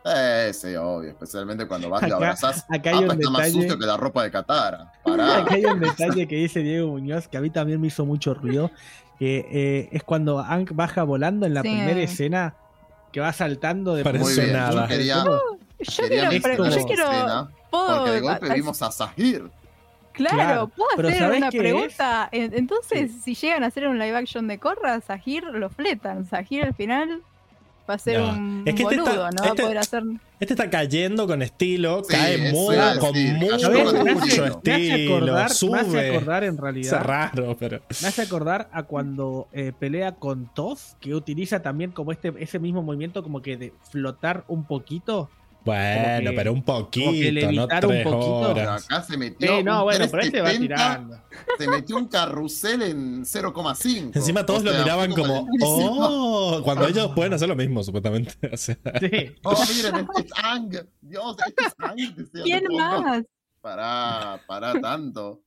Eh, 0.04 0.50
sí, 0.52 0.74
obvio. 0.74 1.10
Especialmente 1.10 1.66
cuando 1.66 1.88
vas 1.88 2.02
y 2.02 2.06
Acá- 2.06 2.16
abrazás. 2.16 2.66
acá 2.68 2.90
hay 2.90 2.96
un 2.98 3.04
Apa 3.04 3.14
está 3.14 3.30
más 3.30 3.42
detalle- 3.46 3.52
sucio 3.62 3.78
que 3.78 3.86
la 3.86 3.96
ropa 3.96 4.24
de. 4.24 4.30
Pará. 4.32 4.88
Acá 5.04 5.54
hay 5.54 5.64
un 5.64 5.80
detalle 5.80 6.26
que 6.26 6.36
dice 6.36 6.60
Diego 6.60 6.88
Muñoz 6.88 7.28
que 7.28 7.36
a 7.36 7.40
mí 7.40 7.50
también 7.50 7.80
me 7.80 7.86
hizo 7.86 8.04
mucho 8.04 8.34
ruido, 8.34 8.70
que 9.18 9.46
eh, 9.52 9.88
es 9.92 10.02
cuando 10.02 10.40
Ank 10.40 10.72
baja 10.74 11.04
volando 11.04 11.46
en 11.46 11.54
la 11.54 11.62
Sí. 11.62 11.68
primera 11.68 12.00
escena 12.00 12.54
que 13.12 13.20
va 13.20 13.32
saltando 13.32 13.94
de 13.94 14.02
Parece 14.02 14.24
Muy 14.24 14.34
bien. 14.34 14.52
nada. 14.54 14.82
Yo 14.82 14.88
quería, 14.88 15.24
Yo 15.24 16.02
quería 16.08 16.28
quiero, 16.30 16.56
yo 16.56 16.64
esa 16.64 16.86
quiero 16.86 17.10
escena 17.10 17.50
puedo- 17.70 17.96
porque 17.98 18.10
de 18.10 18.20
golpe 18.20 18.50
a- 18.50 18.54
vimos 18.54 18.82
a 18.82 18.90
Sahir. 18.90 19.50
Claro, 20.14 20.36
Claro, 20.36 20.68
puedo 20.68 20.90
pero 20.96 21.08
hacer 21.08 21.20
¿sabés 21.22 21.38
una 21.38 21.50
pregunta. 21.50 22.28
En- 22.32 22.52
Entonces, 22.54 23.12
si 23.22 23.34
llegan 23.34 23.64
a 23.64 23.68
hacer 23.68 23.86
un 23.88 23.98
live 23.98 24.14
action 24.16 24.46
de 24.48 24.58
Korra, 24.58 25.00
Sahir 25.00 25.44
lo 25.44 25.70
fletan. 25.70 26.26
Sahir 26.26 26.64
al 26.64 26.74
final 26.74 27.22
va 27.88 27.94
a 27.94 27.98
ser 27.98 28.18
No. 28.20 28.30
un 28.32 28.62
Es 28.66 28.74
que 28.74 28.82
este 28.82 28.96
boludo, 28.96 29.10
está- 29.12 29.30
no 29.30 29.42
va 29.42 29.44
a 29.44 29.48
este- 29.50 29.62
poder 29.62 29.78
hacer. 29.78 30.02
Este 30.40 30.54
está 30.54 30.70
cayendo 30.70 31.26
con 31.26 31.40
estilo, 31.42 32.02
Sí, 32.04 32.14
cae 32.16 32.48
eso 32.48 32.56
muy, 32.56 32.74
iba 32.74 32.90
a 32.92 32.98
con 32.98 33.12
mucho, 33.36 33.72
estilo, 33.72 35.14
acordar, 35.14 35.50
me 35.70 35.78
hace 35.78 36.10
acordar 36.10 36.44
en 36.44 36.54
Es 36.54 36.60
realidad, 36.60 37.04
raro, 37.04 37.56
pero. 37.58 37.80
me 38.02 38.08
hace 38.08 38.22
acordar 38.22 38.68
a 38.72 38.82
cuando 38.84 39.48
eh, 39.52 39.72
pelea 39.78 40.12
con 40.16 40.46
Toz, 40.52 40.96
que 41.00 41.14
utiliza 41.14 41.62
también 41.62 41.92
como 41.92 42.10
este 42.12 42.32
ese 42.38 42.58
mismo 42.58 42.82
movimiento 42.82 43.22
como 43.22 43.40
que 43.42 43.56
de 43.56 43.72
flotar 43.90 44.44
un 44.48 44.64
poquito. 44.64 45.30
Bueno, 45.64 46.30
que- 46.30 46.36
pero 46.36 46.52
un 46.52 46.62
poquito, 46.64 47.52
no 47.52 47.62
un 47.62 47.68
tres 47.68 48.02
poquito. 48.04 48.34
Horas. 48.38 48.84
acá 48.84 49.02
se 49.02 49.16
metió. 49.16 49.56
Sí, 49.58 49.62
no, 49.64 49.78
un 49.78 49.82
bueno, 49.84 50.06
pero 50.10 50.22
este 50.22 50.40
va 50.40 50.48
370, 50.48 50.58
tirando. 50.58 51.22
Se 51.58 51.68
metió 51.68 51.96
un 51.96 52.08
carrusel 52.08 52.82
en 52.82 53.24
0,5. 53.24 54.10
Encima 54.16 54.44
todos 54.44 54.60
O 54.60 54.64
lo 54.64 54.70
sea, 54.72 54.82
miraban 54.82 55.12
como, 55.12 55.48
oh, 55.62 56.60
cuando 56.64 56.86
ellos 56.88 57.12
pueden 57.14 57.32
hacer 57.34 57.48
lo 57.48 57.56
mismo, 57.56 57.82
supuestamente. 57.82 58.32
O 58.52 58.56
sea, 58.56 58.76
Sí. 59.00 59.34
Oh, 59.44 59.64
miren, 59.74 59.96
este 60.08 60.20
es 60.26 60.32
Ang. 60.42 60.70
Dios, 61.00 61.36
este 61.46 61.62
es 61.66 61.74
Ang. 61.78 62.42
¿Quién 62.44 62.64
más? 62.76 63.22
Pará, 63.60 64.40
pará 64.46 64.72
tanto. 64.80 65.42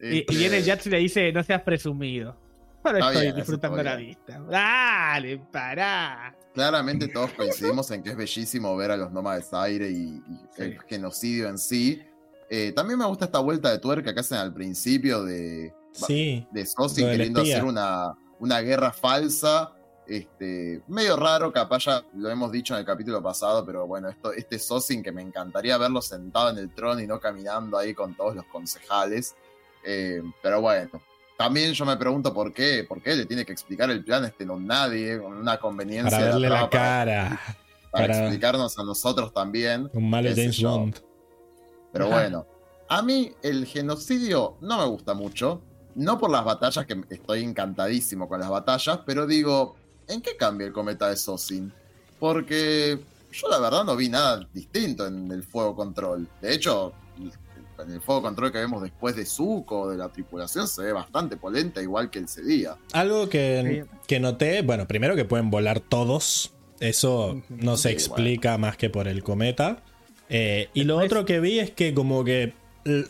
Y, 0.00 0.20
Este, 0.20 0.32
y 0.34 0.36
viene 0.38 0.62
Jats 0.62 0.86
y 0.86 0.90
le 0.90 0.98
dice, 0.98 1.30
no 1.32 1.42
seas 1.42 1.60
presumido. 1.62 2.36
Ahora 2.84 3.00
estoy 3.00 3.22
bien, 3.24 3.36
disfrutando 3.36 3.82
la 3.82 3.96
vista. 3.96 4.38
Dale, 4.48 5.38
pará. 5.52 6.34
Claramente 6.58 7.06
todos 7.14 7.30
coincidimos 7.34 7.88
en 7.92 8.02
que 8.02 8.10
es 8.10 8.16
bellísimo 8.16 8.76
ver 8.76 8.90
a 8.90 8.96
los 8.96 9.12
nómades 9.12 9.54
aire 9.54 9.88
y, 9.90 10.20
y 10.26 10.40
el 10.56 10.80
genocidio 10.88 11.48
en 11.48 11.56
sí. 11.56 12.02
Eh, 12.50 12.72
también 12.72 12.98
me 12.98 13.06
gusta 13.06 13.26
esta 13.26 13.38
vuelta 13.38 13.70
de 13.70 13.78
tuerca 13.78 14.12
que 14.12 14.18
hacen 14.18 14.38
al 14.38 14.52
principio 14.52 15.22
de, 15.22 15.72
sí. 15.92 16.44
de 16.50 16.66
Sosin 16.66 17.06
queriendo 17.06 17.42
hacer 17.42 17.62
una, 17.62 18.12
una 18.40 18.60
guerra 18.60 18.92
falsa. 18.92 19.72
Este, 20.04 20.82
medio 20.88 21.14
raro, 21.14 21.52
capaz 21.52 21.84
ya 21.84 22.02
lo 22.14 22.28
hemos 22.28 22.50
dicho 22.50 22.74
en 22.74 22.80
el 22.80 22.86
capítulo 22.86 23.22
pasado, 23.22 23.64
pero 23.64 23.86
bueno, 23.86 24.08
esto, 24.08 24.32
este 24.32 24.58
Sosin 24.58 25.00
que 25.00 25.12
me 25.12 25.22
encantaría 25.22 25.78
verlo 25.78 26.02
sentado 26.02 26.50
en 26.50 26.58
el 26.58 26.74
trono 26.74 27.00
y 27.00 27.06
no 27.06 27.20
caminando 27.20 27.78
ahí 27.78 27.94
con 27.94 28.16
todos 28.16 28.34
los 28.34 28.46
concejales. 28.46 29.36
Eh, 29.84 30.22
pero 30.42 30.60
bueno, 30.60 31.00
también 31.38 31.72
yo 31.72 31.84
me 31.86 31.96
pregunto 31.96 32.34
por 32.34 32.52
qué, 32.52 32.84
por 32.86 33.00
qué 33.00 33.14
le 33.14 33.24
tiene 33.24 33.46
que 33.46 33.52
explicar 33.52 33.88
el 33.90 34.02
plan 34.04 34.24
a 34.24 34.26
este 34.26 34.44
no 34.44 34.58
nadie, 34.58 35.20
con 35.20 35.34
una 35.34 35.56
conveniencia 35.56 36.10
Para 36.10 36.24
de 36.24 36.32
verle 36.32 36.48
la 36.48 36.68
cara. 36.68 37.40
para, 37.92 38.06
para- 38.08 38.18
explicarnos 38.22 38.76
a 38.76 38.82
nosotros 38.82 39.32
también. 39.32 39.88
Un 39.92 40.10
malo 40.10 40.28
James. 40.34 40.60
Bond. 40.60 40.96
Pero 41.92 42.06
Ajá. 42.06 42.14
bueno, 42.16 42.46
a 42.88 43.02
mí 43.02 43.32
el 43.42 43.66
genocidio 43.66 44.56
no 44.60 44.78
me 44.78 44.86
gusta 44.86 45.14
mucho. 45.14 45.62
No 45.94 46.18
por 46.18 46.28
las 46.30 46.44
batallas, 46.44 46.84
que 46.86 47.00
estoy 47.08 47.44
encantadísimo 47.44 48.28
con 48.28 48.40
las 48.40 48.50
batallas, 48.50 49.00
pero 49.06 49.24
digo, 49.24 49.76
¿en 50.08 50.20
qué 50.20 50.36
cambia 50.36 50.66
el 50.66 50.72
cometa 50.72 51.08
de 51.08 51.16
Sosin? 51.16 51.72
Porque 52.18 52.98
yo 53.30 53.48
la 53.48 53.60
verdad 53.60 53.84
no 53.84 53.94
vi 53.94 54.08
nada 54.08 54.44
distinto 54.52 55.06
en 55.06 55.30
el 55.30 55.44
fuego 55.44 55.76
control. 55.76 56.28
De 56.42 56.52
hecho, 56.52 56.92
en 57.86 57.92
el 57.92 58.00
fuego 58.00 58.22
control 58.22 58.52
que 58.52 58.58
vemos 58.58 58.82
después 58.82 59.14
de 59.16 59.24
Zuko, 59.24 59.90
de 59.90 59.96
la 59.96 60.08
tripulación, 60.08 60.66
se 60.68 60.82
ve 60.82 60.92
bastante 60.92 61.36
polenta, 61.36 61.80
igual 61.82 62.10
que 62.10 62.18
el 62.18 62.28
Sedía. 62.28 62.76
Algo 62.92 63.28
que, 63.28 63.84
que 64.06 64.20
noté, 64.20 64.62
bueno, 64.62 64.86
primero 64.88 65.14
que 65.16 65.24
pueden 65.24 65.50
volar 65.50 65.80
todos. 65.80 66.52
Eso 66.80 67.42
no 67.48 67.76
se 67.76 67.88
Sí, 67.88 67.94
explica 67.94 68.56
más 68.58 68.76
que 68.76 68.88
por 68.90 69.08
el 69.08 69.22
cometa. 69.24 69.82
Eh, 70.28 70.68
y 70.74 70.84
lo 70.84 70.98
otro 70.98 71.24
que 71.24 71.40
vi 71.40 71.58
es 71.58 71.70
que 71.70 71.94
como 71.94 72.22
que 72.22 72.52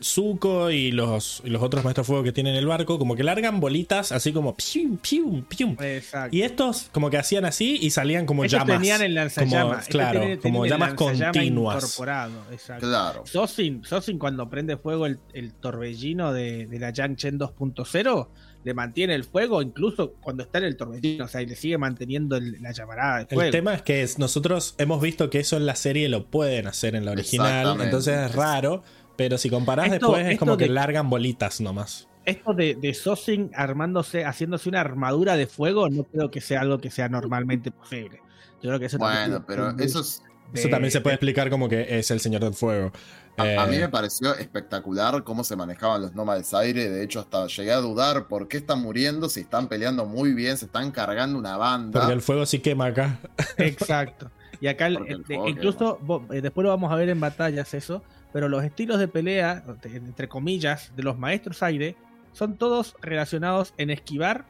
Zuko 0.02 0.70
y 0.70 0.90
los, 0.92 1.40
y 1.44 1.50
los 1.50 1.62
otros 1.62 1.84
maestros 1.84 2.06
fuego 2.06 2.22
que 2.22 2.32
tienen 2.32 2.54
el 2.56 2.66
barco, 2.66 2.98
como 2.98 3.14
que 3.16 3.22
largan 3.22 3.60
bolitas 3.60 4.12
así 4.12 4.32
como 4.32 4.56
pium, 4.56 4.96
pium, 4.98 5.42
pium. 5.44 5.76
Exacto. 5.80 6.36
Y 6.36 6.42
estos 6.42 6.88
como 6.92 7.10
que 7.10 7.18
hacían 7.18 7.44
así 7.44 7.78
y 7.80 7.90
salían 7.90 8.26
como 8.26 8.44
Estos 8.44 8.60
llamas. 8.60 8.76
tenían 8.78 9.02
el 9.02 9.14
lanzallamas. 9.14 9.62
Como- 9.68 9.78
Este 9.80 9.90
claro, 9.92 10.20
tiene- 10.20 10.38
como 10.38 10.66
llamas 10.66 10.94
continuas. 10.94 11.76
Incorporado, 11.84 12.32
exacto. 12.50 12.86
Claro. 12.86 13.22
Sosin, 13.26 13.84
Sosin 13.84 14.18
cuando 14.18 14.48
prende 14.50 14.76
fuego 14.76 15.06
el, 15.06 15.18
el 15.32 15.52
torbellino 15.54 16.32
de, 16.32 16.66
de 16.66 16.78
la 16.78 16.90
Yangchen 16.90 17.38
2.0, 17.38 18.28
le 18.64 18.74
mantiene 18.74 19.14
el 19.14 19.22
fuego 19.24 19.62
incluso 19.62 20.14
cuando 20.20 20.42
está 20.42 20.58
en 20.58 20.64
el 20.64 20.76
torbellino, 20.76 21.24
o 21.24 21.28
sea, 21.28 21.40
y 21.40 21.46
le 21.46 21.54
sigue 21.54 21.78
manteniendo 21.78 22.36
el- 22.36 22.60
la 22.60 22.72
llamarada 22.72 23.18
de 23.20 23.26
fuego. 23.26 23.42
El 23.42 23.50
tema 23.52 23.72
es 23.74 23.82
que 23.82 24.02
es- 24.02 24.18
nosotros 24.18 24.74
hemos 24.78 25.00
visto 25.00 25.30
que 25.30 25.38
eso 25.40 25.56
en 25.56 25.64
la 25.66 25.76
serie 25.76 26.08
lo 26.08 26.26
pueden 26.26 26.66
hacer 26.66 26.94
en 26.96 27.04
la 27.04 27.12
original, 27.12 27.80
entonces 27.80 28.18
es 28.18 28.34
raro, 28.34 28.82
pero 29.18 29.36
si 29.36 29.50
comparás 29.50 29.86
Esto- 29.92 30.06
después 30.12 30.26
es 30.32 30.38
como 30.38 30.56
que 30.56 30.68
largan 30.68 31.10
bolitas 31.10 31.60
nomás. 31.60 32.08
Esto 32.24 32.54
de, 32.54 32.74
de 32.76 32.94
Sosin 32.94 33.50
armándose, 33.54 34.24
haciéndose 34.24 34.68
una 34.68 34.80
armadura 34.80 35.36
de 35.36 35.46
fuego, 35.48 35.88
no 35.90 36.04
creo 36.04 36.30
que 36.30 36.40
sea 36.40 36.60
algo 36.60 36.78
que 36.78 36.90
sea 36.90 37.08
normalmente 37.08 37.70
posible. 37.72 38.20
Yo 38.62 38.68
creo 38.70 38.78
que 38.78 38.86
eso 38.86 38.98
también 38.98 39.30
Bueno, 39.30 39.44
pero 39.46 39.70
eso 39.82 39.98
boost 39.98 40.22
es, 40.22 40.22
de- 40.52 40.60
Eso 40.60 40.68
también 40.68 40.92
se 40.92 41.00
puede 41.00 41.14
explicar 41.14 41.50
como 41.50 41.68
que 41.68 41.98
es 41.98 42.10
el 42.12 42.20
Señor 42.20 42.42
del 42.44 42.54
Fuego. 42.54 42.92
A, 43.36 43.62
a 43.62 43.66
mí 43.66 43.76
Eh, 43.76 43.80
me 43.80 43.88
pareció 43.88 44.34
espectacular 44.36 45.22
cómo 45.24 45.42
se 45.42 45.56
manejaban 45.56 46.02
los 46.02 46.14
nómades 46.14 46.52
aire. 46.54 46.88
De 46.90 47.02
hecho, 47.02 47.20
hasta 47.20 47.46
llegué 47.48 47.72
a 47.72 47.78
dudar 47.78 48.28
por 48.28 48.46
qué 48.46 48.58
están 48.58 48.82
muriendo, 48.82 49.28
si 49.28 49.40
están 49.40 49.68
peleando 49.68 50.04
muy 50.06 50.32
bien, 50.32 50.56
se 50.58 50.66
están 50.66 50.90
cargando 50.92 51.38
una 51.38 51.56
banda. 51.56 51.98
Porque 52.00 52.14
el 52.14 52.20
fuego 52.22 52.46
sí 52.46 52.58
quema 52.60 52.86
acá. 52.86 53.18
Exacto. 53.56 54.30
Y 54.60 54.66
acá, 54.66 54.86
el- 54.88 54.98
el 55.06 55.24
incluso, 55.48 55.98
eh, 56.32 56.40
después 56.40 56.62
lo 56.64 56.70
vamos 56.70 56.92
a 56.92 56.96
ver 56.96 57.08
en 57.08 57.20
batallas 57.20 57.72
eso, 57.74 58.02
pero 58.32 58.48
los 58.48 58.64
estilos 58.64 58.98
de 58.98 59.08
pelea, 59.08 59.64
entre 59.84 60.28
comillas, 60.28 60.92
de 60.96 61.02
los 61.02 61.18
maestros 61.18 61.62
aire, 61.62 61.96
son 62.32 62.56
todos 62.56 62.94
relacionados 63.00 63.74
en 63.78 63.90
esquivar 63.90 64.44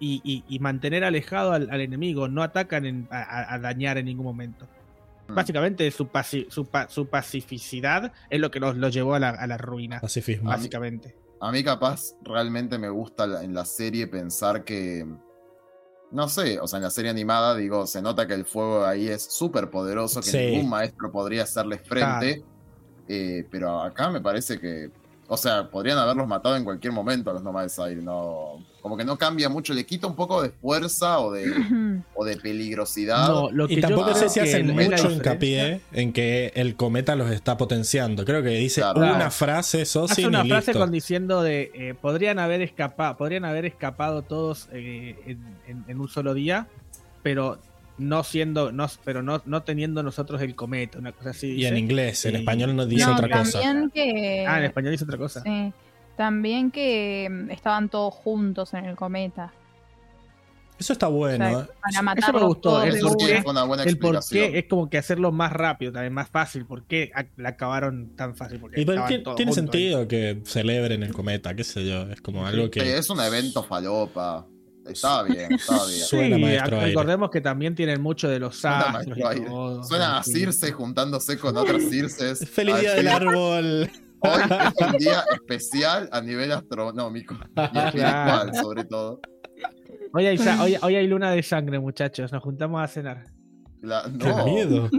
y, 0.00 0.20
y- 0.24 0.44
y 0.48 0.58
mantener 0.58 1.04
alejado 1.04 1.52
al, 1.52 1.68
al 1.70 1.80
enemigo, 1.80 2.28
no 2.28 2.42
atacan 2.42 2.84
en- 2.86 3.08
a, 3.10 3.58
dañar 3.58 3.98
en 3.98 4.06
ningún 4.06 4.24
momento. 4.26 4.66
Mm. 5.28 5.34
Básicamente 5.34 5.90
su, 5.90 6.06
pasi- 6.08 6.46
su, 6.50 6.66
pa- 6.66 6.88
su 6.88 7.06
pacificidad 7.06 8.12
es 8.30 8.40
lo 8.40 8.50
que 8.50 8.60
los, 8.60 8.76
los 8.76 8.92
llevó 8.92 9.14
a 9.14 9.18
la, 9.18 9.30
a 9.30 9.46
la 9.46 9.56
ruina, 9.56 10.00
Pacifismo. 10.00 10.50
Ah, 10.50 10.56
básicamente. 10.56 11.16
A 11.40 11.50
mí 11.52 11.62
capaz 11.64 12.14
realmente 12.22 12.78
me 12.78 12.88
gusta 12.88 13.26
la- 13.26 13.42
en 13.44 13.54
la 13.54 13.64
serie 13.64 14.06
pensar 14.06 14.64
que... 14.64 15.06
No 16.12 16.28
sé, 16.28 16.60
o 16.60 16.68
sea, 16.68 16.76
en 16.76 16.84
la 16.84 16.90
serie 16.90 17.10
animada 17.10 17.56
digo, 17.56 17.86
se 17.86 18.00
nota 18.00 18.26
que 18.26 18.34
el 18.34 18.44
fuego 18.44 18.84
ahí 18.84 19.08
es 19.08 19.22
súper 19.24 19.68
poderoso, 19.70 20.20
que 20.20 20.30
Sí. 20.30 20.38
ningún 20.38 20.68
maestro 20.70 21.10
podría 21.10 21.42
hacerle 21.42 21.78
frente. 21.78 22.44
Eh, 23.08 23.46
pero 23.50 23.82
acá 23.82 24.10
me 24.10 24.20
parece 24.20 24.58
que 24.58 24.90
O 25.26 25.38
sea, 25.38 25.70
podrían 25.70 25.96
haberlos 25.96 26.26
matado 26.28 26.54
en 26.54 26.64
cualquier 26.64 26.92
momento 26.92 27.30
a 27.30 27.32
los 27.32 27.42
nómades 27.42 27.78
aire, 27.78 28.02
no. 28.02 28.62
Como 28.82 28.94
que 28.94 29.06
no 29.06 29.16
cambia 29.16 29.48
mucho, 29.48 29.72
le 29.72 29.86
quita 29.86 30.06
un 30.06 30.14
poco 30.14 30.42
de 30.42 30.50
fuerza 30.50 31.18
o 31.20 31.32
de, 31.32 31.50
o 32.14 32.24
de 32.26 32.36
peligrosidad. 32.36 33.28
No, 33.28 33.50
lo 33.50 33.66
que 33.66 33.74
Y 33.74 33.80
tampoco 33.80 34.12
sé 34.14 34.28
si 34.28 34.40
hacen 34.40 34.66
mucho 34.74 35.10
hincapié 35.10 35.80
en 35.92 36.12
que 36.12 36.52
el 36.54 36.76
cometa 36.76 37.16
los 37.16 37.30
está 37.30 37.56
potenciando. 37.56 38.26
Creo 38.26 38.42
que 38.42 38.50
dice 38.50 38.82
Claro. 38.82 39.00
una 39.00 39.30
frase, 39.30 39.86
Sosin, 39.86 40.12
Hace 40.12 40.26
una 40.26 40.44
y 40.44 40.48
frase 40.50 40.72
listo. 40.72 40.80
con 40.80 40.90
diciendo 40.92 41.42
de 41.42 41.70
eh, 41.74 41.94
podrían 41.98 42.38
haber 42.38 42.60
escapado, 42.60 43.16
podrían 43.16 43.46
haber 43.46 43.64
escapado 43.64 44.20
todos 44.22 44.68
eh, 44.72 45.16
en, 45.26 45.38
en- 45.66 45.84
en 45.88 46.00
un 46.00 46.08
solo 46.08 46.34
día, 46.34 46.68
pero 47.22 47.58
no 47.98 48.24
siendo, 48.24 48.72
no, 48.72 48.86
pero 49.04 49.22
no, 49.22 49.42
no 49.46 49.62
teniendo 49.62 50.02
nosotros 50.02 50.40
el 50.42 50.54
cometa, 50.54 50.98
una 50.98 51.12
cosa 51.12 51.30
así. 51.30 51.48
Y 51.52 51.64
en 51.66 51.74
dice. 51.74 51.78
inglés, 51.78 52.24
en 52.26 52.36
español 52.36 52.74
no 52.76 52.86
dice 52.86 53.06
no, 53.06 53.12
otra 53.14 53.28
cosa. 53.38 53.60
también 53.60 53.90
que. 53.90 54.46
Ah, 54.48 54.58
en 54.58 54.64
español 54.64 54.92
dice 54.92 55.04
otra 55.04 55.18
cosa. 55.18 55.42
Sí. 55.42 55.72
También 56.16 56.70
que 56.70 57.28
mm, 57.30 57.50
estaban 57.50 57.88
todos 57.88 58.14
juntos 58.14 58.72
en 58.74 58.84
el 58.84 58.96
cometa. 58.96 59.52
Eso 60.76 60.92
está 60.92 61.06
bueno. 61.06 61.44
O 61.46 61.48
sea, 61.50 61.60
¿eh? 61.60 61.66
para 61.80 61.98
me 61.98 62.02
matarlos 62.02 62.42
gustó, 62.46 62.82
el 62.82 62.94
de 62.94 63.00
por 63.00 63.10
Sí, 63.12 63.16
qué- 63.26 63.32
una. 63.34 63.42
fue 63.42 63.52
una 63.52 63.62
buena 63.64 63.82
El 63.84 63.96
por 63.98 64.16
explicación. 64.16 64.52
qué 64.52 64.58
es 64.58 64.64
como 64.68 64.90
que 64.90 64.98
hacerlo 64.98 65.30
más 65.30 65.52
rápido, 65.52 65.92
también 65.92 66.12
más 66.12 66.28
fácil. 66.28 66.66
¿Por 66.66 66.82
qué 66.84 67.12
la 67.36 67.50
acabaron 67.50 68.16
tan 68.16 68.34
fácil? 68.34 68.58
Porque 68.58 68.80
Y 68.80 68.84
pero 68.84 68.94
estaban 68.94 69.08
tiene, 69.08 69.22
todos 69.24 69.36
tiene 69.36 69.52
juntos 69.52 69.72
ahí. 69.74 69.80
sentido 69.82 70.08
que 70.08 70.42
celebren 70.44 71.04
el 71.04 71.12
cometa, 71.12 71.54
qué 71.54 71.62
sé 71.62 71.86
yo. 71.86 72.10
Es 72.10 72.20
como 72.20 72.44
algo 72.44 72.64
Sí, 72.64 72.70
que. 72.70 72.98
es 72.98 73.08
un 73.08 73.20
evento 73.20 73.62
falopa. 73.62 74.46
Estaba 74.86 75.22
bien, 75.24 75.52
estaba 75.52 75.86
bien. 75.86 76.00
Suena 76.00 76.36
Sí, 76.36 76.44
aire. 76.44 76.80
recordemos 76.80 77.30
que 77.30 77.40
también 77.40 77.74
tienen 77.74 78.00
mucho 78.02 78.28
de 78.28 78.38
los 78.38 78.56
Suena 78.56 78.80
astros 78.80 79.18
todo. 79.46 79.84
Suena 79.84 80.18
a. 80.18 80.22
Circe 80.22 80.72
juntándose 80.72 81.38
con 81.38 81.56
otras 81.56 81.82
Circes. 81.88 82.48
Feliz 82.52 82.80
día 82.80 82.94
del 82.94 83.08
árbol. 83.08 83.90
Hoy 84.20 84.40
es 84.40 84.86
un 84.92 84.98
día 84.98 85.24
especial 85.34 86.08
a 86.12 86.20
nivel 86.20 86.52
astronómico 86.52 87.34
y 87.56 87.60
espiritual, 87.78 88.54
sobre 88.54 88.84
todo. 88.84 89.20
Hoy 90.12 90.26
hay, 90.26 90.38
hoy- 90.60 90.76
hoy 90.80 90.96
hay 90.96 91.06
luna 91.06 91.30
de 91.32 91.42
sangre, 91.42 91.78
muchachos. 91.80 92.32
Nos 92.32 92.42
juntamos 92.42 92.82
a 92.82 92.86
cenar. 92.88 93.24
La- 93.82 94.02
Qué 94.04 94.32
miedo. 94.50 94.88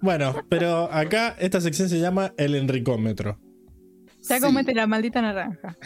Bueno, 0.00 0.34
pero 0.48 0.88
acá 0.92 1.34
esta 1.38 1.60
sección 1.60 1.88
se 1.88 1.98
llama 1.98 2.32
el 2.36 2.54
enricómetro. 2.54 3.38
Ya 4.28 4.36
Sí. 4.36 4.42
comete 4.42 4.74
la 4.74 4.86
maldita 4.86 5.20
naranja. 5.22 5.76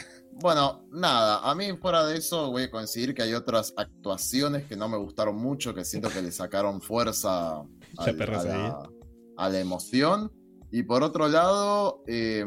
Bueno, 0.41 0.87
nada, 0.91 1.41
a 1.49 1.55
mí 1.55 1.73
fuera 1.77 2.07
de 2.07 2.17
eso 2.17 2.51
voy 2.51 2.63
a 2.65 2.71
coincidir 2.71 3.15
que 3.15 3.23
hay 3.23 3.35
otras 3.35 3.75
actuaciones 3.77 4.65
que 4.65 4.77
no 4.77 4.89
me 4.89 4.97
gustaron 4.97 5.37
mucho, 5.37 5.75
que 5.75 5.85
siento 5.85 6.09
que 6.09 6.23
le 6.23 6.33
sacaron 6.33 6.81
fuerza 6.81 7.57
al- 7.99 8.17
a, 8.23 8.45
la, 8.49 8.91
a 9.37 9.49
la 9.51 9.61
emoción. 9.61 10.33
Y 10.73 10.83
por 10.85 11.03
otro 11.03 11.29
lado, 11.29 12.03
eh, 12.07 12.45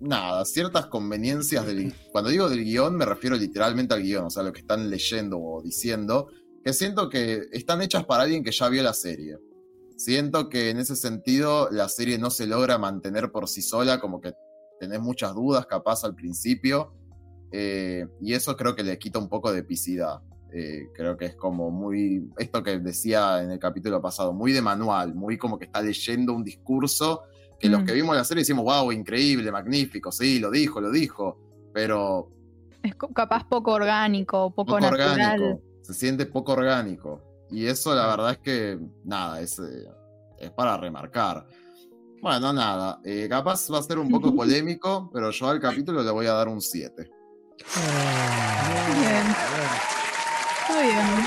nada, 0.00 0.44
ciertas 0.44 0.86
conveniencias 0.86 1.66
del... 1.66 1.94
Cuando 2.10 2.30
digo 2.30 2.48
del 2.48 2.64
guion 2.64 2.96
me 2.96 3.04
refiero 3.04 3.36
literalmente 3.36 3.94
al 3.94 4.02
guion, 4.02 4.24
o 4.24 4.30
sea, 4.30 4.42
lo 4.42 4.52
que 4.52 4.60
están 4.60 4.88
leyendo 4.90 5.38
o 5.38 5.62
diciendo, 5.62 6.28
que 6.64 6.72
siento 6.72 7.08
que 7.08 7.42
están 7.52 7.82
hechas 7.82 8.04
para 8.04 8.24
alguien 8.24 8.42
que 8.42 8.52
ya 8.52 8.68
vio 8.68 8.82
la 8.82 8.94
serie. 8.94 9.36
Siento 9.96 10.48
que 10.48 10.70
en 10.70 10.78
ese 10.78 10.96
sentido 10.96 11.68
la 11.70 11.88
serie 11.88 12.18
no 12.18 12.30
se 12.30 12.46
logra 12.46 12.78
mantener 12.78 13.30
por 13.30 13.48
sí 13.48 13.60
sola, 13.62 14.00
como 14.00 14.20
que 14.20 14.32
tenés 14.80 14.98
muchas 15.00 15.34
dudas 15.34 15.66
capaz 15.66 16.02
al 16.04 16.14
principio, 16.14 16.92
eh, 17.52 18.06
y 18.20 18.32
eso 18.32 18.56
creo 18.56 18.74
que 18.74 18.82
le 18.82 18.98
quita 18.98 19.18
un 19.18 19.28
poco 19.28 19.52
de 19.52 19.60
epicidad. 19.60 20.20
Eh, 20.52 20.88
creo 20.94 21.16
que 21.16 21.26
es 21.26 21.36
como 21.36 21.70
muy, 21.70 22.28
esto 22.38 22.62
que 22.62 22.78
decía 22.80 23.42
en 23.42 23.50
el 23.52 23.58
capítulo 23.60 24.00
pasado, 24.00 24.32
muy 24.32 24.52
de 24.52 24.62
manual, 24.62 25.14
muy 25.14 25.36
como 25.38 25.58
que 25.58 25.66
está 25.66 25.80
leyendo 25.82 26.32
un 26.32 26.42
discurso 26.42 27.22
que 27.60 27.68
los 27.68 27.82
Mm. 27.82 27.84
que 27.84 27.92
vimos 27.92 28.16
la 28.16 28.24
serie 28.24 28.40
decimos, 28.40 28.64
wow, 28.64 28.90
increíble, 28.90 29.52
magnífico, 29.52 30.10
sí, 30.10 30.38
lo 30.40 30.50
dijo, 30.50 30.80
lo 30.80 30.90
dijo, 30.90 31.38
pero 31.74 32.30
Es 32.82 32.94
capaz 33.14 33.44
poco 33.46 33.72
orgánico, 33.72 34.48
poco, 34.50 34.72
poco 34.72 34.80
natural. 34.80 35.10
orgánico, 35.12 35.60
se 35.82 35.92
siente 35.92 36.24
poco 36.24 36.52
orgánico. 36.52 37.20
Y 37.50 37.66
eso 37.66 37.94
la 37.94 38.06
verdad 38.06 38.30
es 38.32 38.38
que, 38.38 38.78
nada, 39.04 39.40
es, 39.42 39.58
eh, 39.58 39.86
es 40.38 40.50
para 40.52 40.78
remarcar. 40.78 41.46
Bueno, 42.20 42.52
nada, 42.52 43.00
eh, 43.04 43.26
capaz 43.30 43.70
va 43.72 43.78
a 43.78 43.82
ser 43.82 43.98
un 43.98 44.10
poco 44.10 44.34
polémico, 44.34 45.10
pero 45.12 45.30
yo 45.30 45.48
al 45.48 45.58
capítulo 45.60 46.02
le 46.02 46.10
voy 46.10 46.26
a 46.26 46.32
dar 46.34 46.48
un 46.48 46.60
7. 46.60 47.10
Bien. 49.00 49.26
Está 50.68 50.82
bien. 50.82 51.26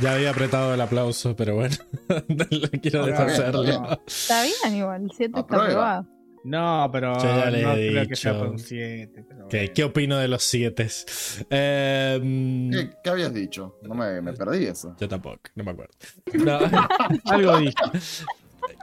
Ya 0.00 0.14
había 0.14 0.30
apretado 0.30 0.74
el 0.74 0.80
aplauso, 0.80 1.34
pero 1.36 1.54
bueno, 1.54 1.74
no 2.28 2.46
quiero 2.82 3.06
deshacerlo. 3.06 3.62
está 3.62 3.80
bien. 3.80 3.98
Está 4.06 4.42
bien 4.42 4.76
igual, 4.76 5.02
el 5.04 5.10
7 5.16 5.40
está 5.40 5.40
aprobado. 5.56 6.06
No, 6.44 6.88
pero 6.92 7.16
Yo 7.18 7.24
ya 7.24 7.50
le 7.50 7.62
no 7.62 7.72
he 7.72 7.88
creo 7.90 8.06
que 8.08 8.14
sea 8.16 8.32
dicho. 8.32 8.44
por 8.44 8.52
un 8.52 8.58
7. 8.60 9.24
¿Qué, 9.50 9.72
¿Qué 9.72 9.82
opino 9.84 10.16
de 10.18 10.28
los 10.28 10.44
siete? 10.44 10.86
Eh, 11.50 12.68
¿Qué, 12.72 12.90
qué 13.02 13.10
habías 13.10 13.34
dicho? 13.34 13.78
No 13.82 13.94
me, 13.96 14.20
me 14.22 14.32
perdí 14.32 14.66
eso. 14.66 14.94
yo 15.00 15.08
tampoco, 15.08 15.40
no 15.56 15.64
me 15.64 15.70
acuerdo. 15.72 15.94
No, 16.34 16.58
Algo 17.32 17.56
dije. 17.58 17.74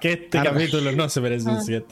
Que 0.04 0.12
este 0.14 0.38
Arre. 0.38 0.50
capítulo 0.52 0.92
no 0.92 1.08
se 1.08 1.22
merece 1.22 1.48
un 1.50 1.56
Ah. 1.56 1.62
7. 1.64 1.86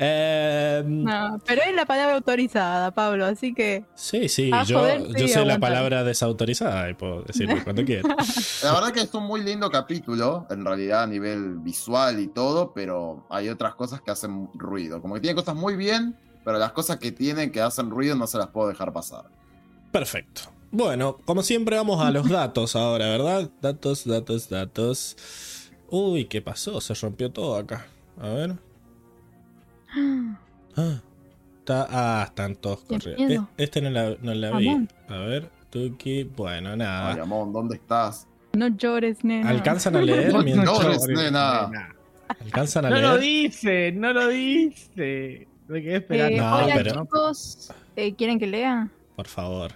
Eh, 0.00 0.82
No, 0.84 1.38
pero 1.46 1.62
es 1.62 1.74
la 1.76 1.86
palabra 1.86 2.16
autorizada, 2.16 2.90
Pablo, 2.90 3.24
así 3.24 3.54
que. 3.54 3.84
sí, 3.94 4.28
sí, 4.28 4.50
yo, 4.66 4.84
yo 5.16 5.28
sé 5.28 5.44
la 5.46 5.60
palabra 5.60 6.02
desautorizada 6.02 6.90
y 6.90 6.94
puedo 6.94 7.22
decirlo 7.22 7.54
cuando 7.64 7.84
quiera. 7.84 8.16
La 8.64 8.72
verdad 8.74 8.90
que 8.92 9.02
es 9.02 9.14
un 9.14 9.22
muy 9.24 9.42
lindo 9.42 9.70
capítulo, 9.70 10.44
en 10.50 10.64
realidad 10.64 11.04
a 11.04 11.06
nivel 11.06 11.58
visual 11.60 12.18
y 12.18 12.26
todo, 12.26 12.72
pero 12.74 13.26
hay 13.30 13.48
otras 13.48 13.76
cosas 13.76 14.00
que 14.00 14.10
hacen 14.10 14.48
ruido. 14.54 15.00
Como 15.00 15.14
que 15.14 15.20
tiene 15.20 15.36
cosas 15.36 15.54
muy 15.54 15.76
bien, 15.76 16.16
pero 16.44 16.58
las 16.58 16.72
cosas 16.72 16.96
que 16.96 17.12
tienen 17.12 17.52
que 17.52 17.60
hacen 17.60 17.90
ruido 17.90 18.16
no 18.16 18.26
se 18.26 18.38
las 18.38 18.48
puedo 18.48 18.66
dejar 18.68 18.92
pasar. 18.92 19.26
Perfecto. 19.92 20.42
Bueno, 20.72 21.18
como 21.26 21.42
siempre 21.42 21.76
vamos 21.76 22.04
a 22.04 22.10
los 22.10 22.28
datos 22.28 22.74
ahora, 22.76 23.06
¿verdad? 23.10 23.50
Datos, 23.60 24.04
datos, 24.06 24.48
datos. 24.48 25.16
Uy, 25.94 26.24
¿qué 26.24 26.40
pasó? 26.40 26.80
Se 26.80 26.94
rompió 26.94 27.30
todo 27.30 27.54
acá. 27.56 27.86
A 28.18 28.28
ver. 28.30 28.54
Ah, 30.74 31.02
está, 31.58 31.86
ah 31.90 32.24
están 32.28 32.56
todos 32.56 32.80
corriendo. 32.84 33.26
miedo. 33.26 33.48
E- 33.58 33.64
Este 33.64 33.82
no 33.82 33.90
la, 33.90 34.16
no 34.22 34.32
la 34.32 34.56
vi. 34.56 34.68
A 35.06 35.16
ver, 35.18 35.50
Tuki. 35.68 36.24
Bueno, 36.24 36.70
Ay, 36.70 36.76
nada. 36.78 37.22
Amón, 37.22 37.52
¿dónde 37.52 37.74
estás? 37.76 38.26
No 38.54 38.68
llores, 38.68 39.22
nena. 39.22 39.50
¿Alcanzan 39.50 39.96
a 39.96 40.00
leer? 40.00 40.32
No, 40.32 40.42
mientras- 40.42 40.64
no, 40.64 40.80
llores, 40.82 41.06
nena. 41.08 41.66
nena. 41.68 41.94
¿Alcanzan 42.40 42.86
a 42.86 42.90
No 42.90 43.00
lo 43.02 43.18
leer? 43.18 43.20
dice, 43.20 43.92
no 43.92 44.14
lo 44.14 44.28
dice. 44.28 45.46
Me 45.68 45.82
quedé 45.82 45.92
Eh, 45.92 45.96
esperando. 45.98 46.42
No, 46.42 46.56
hola 46.56 46.74
pero- 46.74 47.02
chicos, 47.02 47.72
Eh, 47.96 48.14
¿quieren 48.14 48.38
que 48.38 48.46
lea? 48.46 48.88
Por 49.14 49.26
favor. 49.28 49.72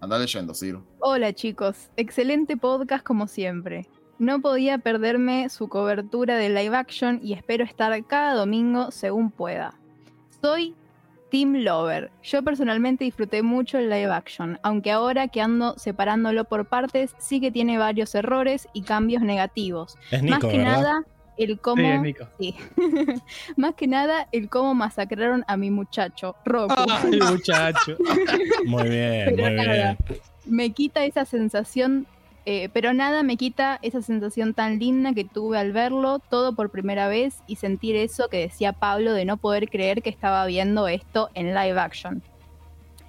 Anda 0.00 0.18
leyendo, 0.18 0.52
Ciro. 0.52 0.84
Hola 0.98 1.32
chicos, 1.32 1.90
excelente 1.96 2.56
podcast 2.56 3.04
como 3.04 3.28
siempre. 3.28 3.86
No 4.20 4.40
podía 4.42 4.76
perderme 4.76 5.48
su 5.48 5.68
cobertura 5.68 6.36
de 6.36 6.50
live 6.50 6.76
action 6.76 7.20
y 7.22 7.32
espero 7.32 7.64
estar 7.64 8.04
cada 8.04 8.34
domingo 8.34 8.90
según 8.90 9.30
pueda. 9.30 9.72
Soy 10.42 10.74
Team 11.30 11.54
Lover. 11.64 12.10
Yo 12.22 12.42
personalmente 12.42 13.04
disfruté 13.04 13.42
mucho 13.42 13.78
el 13.78 13.88
live 13.88 14.12
action, 14.12 14.58
aunque 14.62 14.90
ahora 14.92 15.28
que 15.28 15.40
ando 15.40 15.78
separándolo 15.78 16.44
por 16.44 16.66
partes, 16.66 17.14
sí 17.18 17.40
que 17.40 17.50
tiene 17.50 17.78
varios 17.78 18.14
errores 18.14 18.68
y 18.74 18.82
cambios 18.82 19.22
negativos. 19.22 19.96
Es 20.10 20.22
Más 20.22 20.38
Nico, 20.38 20.48
que 20.50 20.58
¿verdad? 20.58 20.72
nada, 20.82 21.04
el 21.38 21.58
cómo. 21.58 21.80
Sí, 21.82 21.88
es 21.88 22.02
Nico. 22.02 22.28
Sí. 22.38 22.54
Más 23.56 23.74
que 23.74 23.86
nada, 23.86 24.28
el 24.32 24.50
cómo 24.50 24.74
masacraron 24.74 25.44
a 25.48 25.56
mi 25.56 25.70
muchacho, 25.70 26.36
Roku. 26.44 26.74
Ay, 26.76 27.18
muchacho. 27.30 27.96
Muy 28.66 28.86
bien, 28.90 29.24
Pero 29.34 29.44
muy 29.46 29.54
nada. 29.54 29.72
bien. 29.72 30.20
me 30.44 30.70
quita 30.72 31.04
esa 31.06 31.24
sensación, 31.24 32.06
eh, 32.46 32.68
pero 32.72 32.92
nada 32.94 33.22
me 33.22 33.36
quita 33.36 33.78
esa 33.82 34.02
sensación 34.02 34.54
tan 34.54 34.78
linda 34.78 35.12
que 35.12 35.24
tuve 35.24 35.58
al 35.58 35.72
verlo 35.72 36.18
todo 36.18 36.54
por 36.54 36.70
primera 36.70 37.08
vez 37.08 37.36
y 37.46 37.56
sentir 37.56 37.96
eso 37.96 38.28
que 38.28 38.38
decía 38.38 38.72
Pablo 38.72 39.12
de 39.12 39.24
no 39.24 39.36
poder 39.36 39.68
creer 39.68 40.02
que 40.02 40.10
estaba 40.10 40.46
viendo 40.46 40.88
esto 40.88 41.30
en 41.34 41.54
live 41.54 41.78
action. 41.78 42.22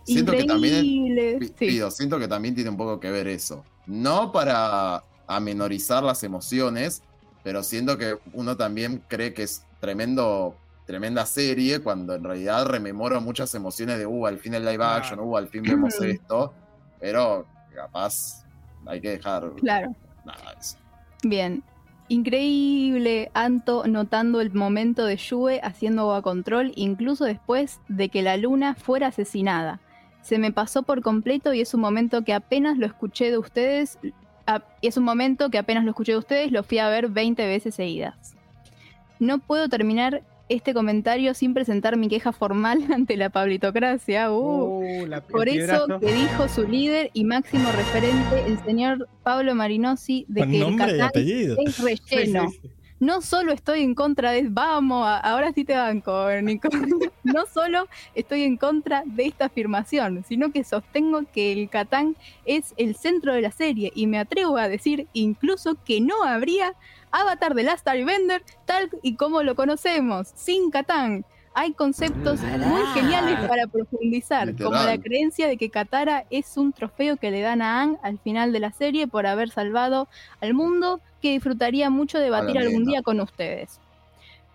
Siento 0.03 0.31
que 0.33 0.43
también- 0.45 0.83
Increíble. 0.85 1.39
Sí. 1.57 1.65
Pido, 1.67 1.91
siento 1.91 2.19
que 2.19 2.27
también 2.27 2.55
tiene 2.55 2.69
un 2.69 2.77
poco 2.77 2.99
que 2.99 3.11
ver 3.11 3.27
eso. 3.27 3.63
No 3.85 4.31
para 4.31 5.03
amenorizar 5.27 6.03
las 6.03 6.23
emociones, 6.23 7.01
pero 7.43 7.63
siento 7.63 7.97
que 7.97 8.17
uno 8.33 8.57
también 8.57 9.01
cree 9.07 9.33
que 9.33 9.43
es 9.43 9.63
tremendo, 9.79 10.55
tremenda 10.85 11.25
serie, 11.25 11.79
cuando 11.79 12.15
en 12.15 12.23
realidad 12.23 12.65
rememora 12.65 13.19
muchas 13.19 13.53
emociones 13.55 13.97
de, 13.97 14.05
uh, 14.05 14.25
al 14.27 14.39
fin 14.39 14.53
el 14.53 14.65
live 14.65 14.83
action, 14.83 15.19
uh, 15.19 15.37
al 15.37 15.47
fin 15.47 15.63
vemos 15.63 15.93
esto, 16.01 16.53
pero 16.99 17.45
capaz 17.73 18.43
hay 18.85 19.01
que 19.01 19.09
dejar 19.11 19.51
Claro. 19.55 19.95
nada 20.25 20.53
de 20.53 20.59
eso. 20.59 20.77
Bien. 21.23 21.63
Increíble, 22.09 23.31
Anto 23.33 23.87
notando 23.87 24.41
el 24.41 24.53
momento 24.53 25.05
de 25.05 25.15
Yue 25.17 25.59
haciendo 25.63 26.01
agua 26.01 26.21
control, 26.21 26.71
incluso 26.75 27.25
después 27.25 27.79
de 27.87 28.09
que 28.09 28.21
la 28.21 28.37
luna 28.37 28.75
fuera 28.75 29.07
asesinada. 29.07 29.79
Se 30.21 30.37
me 30.37 30.51
pasó 30.51 30.83
por 30.83 31.01
completo 31.01 31.53
y 31.53 31.61
es 31.61 31.73
un 31.73 31.81
momento 31.81 32.23
que 32.23 32.33
apenas 32.33 32.77
lo 32.77 32.85
escuché 32.85 33.31
de 33.31 33.37
ustedes. 33.37 33.97
a- 34.47 34.63
es 34.81 34.97
un 34.97 35.03
momento 35.03 35.49
que 35.51 35.59
apenas 35.59 35.83
lo 35.85 35.91
escuché 35.91 36.13
de 36.13 36.17
ustedes, 36.17 36.51
lo 36.51 36.63
fui 36.63 36.79
a 36.79 36.89
ver 36.89 37.07
20 37.09 37.45
veces 37.45 37.75
seguidas. 37.75 38.35
No 39.19 39.37
puedo 39.37 39.69
terminar 39.69 40.23
este 40.53 40.73
comentario 40.73 41.33
sin 41.33 41.53
presentar 41.53 41.97
mi 41.97 42.07
queja 42.07 42.31
formal 42.31 42.79
ante 42.93 43.17
la 43.17 43.29
pablitocracia. 43.29 44.31
Uh. 44.31 44.81
Uh, 45.03 45.05
la- 45.07 45.21
Por 45.21 45.47
eso 45.49 45.87
que 45.99 46.13
dijo 46.13 46.47
su 46.47 46.67
líder 46.67 47.09
y 47.13 47.23
máximo 47.23 47.69
referente, 47.71 48.43
el 48.47 48.59
señor 48.63 49.07
Pablo 49.23 49.55
Marinosi, 49.55 50.25
de 50.27 50.41
Con 50.41 50.51
que 50.51 50.61
el 50.61 50.75
Catán 50.77 51.11
es 51.15 51.79
relleno. 51.79 52.49
sí, 52.51 52.59
sí. 52.61 52.69
No 52.99 53.21
solo 53.21 53.51
estoy 53.51 53.81
en 53.81 53.95
contra 53.95 54.29
de... 54.29 54.45
Vamos, 54.47 55.03
ahora 55.23 55.51
sí 55.53 55.65
te 55.65 55.75
banco, 55.75 56.27
Nico. 56.43 56.69
No 57.23 57.45
solo 57.51 57.87
estoy 58.13 58.43
en 58.43 58.57
contra 58.57 59.01
de 59.07 59.25
esta 59.25 59.45
afirmación, 59.45 60.23
sino 60.27 60.51
que 60.51 60.63
sostengo 60.63 61.23
que 61.33 61.51
el 61.51 61.67
Catán 61.69 62.15
es 62.45 62.75
el 62.77 62.95
centro 62.95 63.33
de 63.33 63.41
la 63.41 63.51
serie 63.51 63.91
y 63.95 64.05
me 64.05 64.19
atrevo 64.19 64.57
a 64.57 64.67
decir 64.67 65.07
incluso 65.13 65.77
que 65.83 65.99
no 65.99 66.23
habría 66.23 66.75
Avatar 67.11 67.53
de 67.53 67.63
Last 67.63 67.87
Airbender 67.87 68.43
tal 68.65 68.89
y 69.01 69.15
como 69.15 69.43
lo 69.43 69.55
conocemos, 69.55 70.29
sin 70.35 70.71
Catán. 70.71 71.25
Hay 71.53 71.73
conceptos 71.73 72.39
muy 72.39 72.85
geniales 72.93 73.37
para 73.45 73.67
profundizar, 73.67 74.55
como 74.55 74.71
la 74.71 74.97
creencia 74.97 75.49
de 75.49 75.57
que 75.57 75.69
Katara 75.69 76.25
es 76.29 76.55
un 76.55 76.71
trofeo 76.71 77.17
que 77.17 77.29
le 77.29 77.41
dan 77.41 77.61
a 77.61 77.81
Aang 77.81 77.97
al 78.03 78.19
final 78.19 78.53
de 78.53 78.61
la 78.61 78.71
serie 78.71 79.05
por 79.07 79.27
haber 79.27 79.49
salvado 79.49 80.07
al 80.39 80.53
mundo, 80.53 81.01
que 81.21 81.31
disfrutaría 81.31 81.89
mucho 81.89 82.19
de 82.19 82.29
batir 82.29 82.55
la 82.55 82.61
algún 82.61 82.85
día 82.85 83.01
con 83.01 83.19
ustedes. 83.19 83.81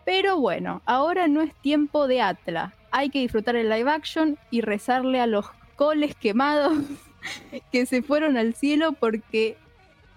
Pero 0.07 0.39
bueno, 0.39 0.81
ahora 0.87 1.29
no 1.29 1.43
es 1.43 1.53
tiempo 1.57 2.07
de 2.07 2.23
Atla. 2.23 2.73
Hay 2.93 3.11
que 3.11 3.19
disfrutar 3.19 3.57
el 3.57 3.69
live 3.69 3.91
action 3.91 4.39
y 4.51 4.63
rezarle 4.63 5.21
a 5.21 5.27
los 5.27 5.47
coles 5.77 6.15
quemados 6.15 6.79
que 7.73 7.85
se 7.85 8.01
fueron 8.01 8.39
al 8.39 8.55
cielo 8.55 8.93
porque, 8.93 9.59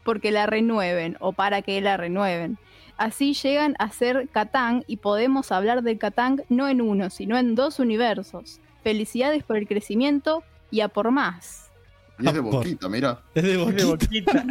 porque 0.10 0.32
la 0.32 0.48
renueven 0.48 1.18
o 1.20 1.34
para 1.34 1.62
que 1.62 1.80
la 1.82 1.96
renueven. 1.96 2.58
Así 2.98 3.36
llegan 3.36 3.76
a 3.78 3.92
ser 3.92 4.28
Katang 4.30 4.84
y 4.88 4.98
podemos 4.98 5.52
hablar 5.52 5.84
de 5.84 6.00
Katang 6.00 6.42
no 6.50 6.68
en 6.68 6.82
uno, 6.82 7.12
sino 7.12 7.38
en 7.38 7.54
dos 7.54 7.78
universos. 7.78 8.60
Felicidades 8.84 9.44
por 9.44 9.56
el 9.58 9.68
crecimiento 9.68 10.42
y 10.72 10.82
a 10.82 10.88
por 10.88 11.12
más. 11.12 11.70
Y 12.18 12.26
es 12.28 12.34
de 12.34 12.40
Ah, 12.40 12.42
boquita, 12.42 12.90
mira. 12.90 13.20
Es 13.36 13.44
de 13.44 13.54
Es 13.64 13.76
de 13.76 13.84
boquita. 13.86 14.44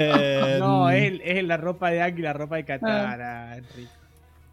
Eh, 0.00 0.56
No, 0.60 0.90
es, 0.90 1.18
es 1.24 1.42
la 1.44 1.56
ropa 1.56 1.88
de 1.90 2.02
Aki 2.02 2.18
y 2.18 2.22
la 2.22 2.32
ropa 2.34 2.56
de 2.56 2.64
Katara, 2.66 3.56
Enrique. 3.56 3.88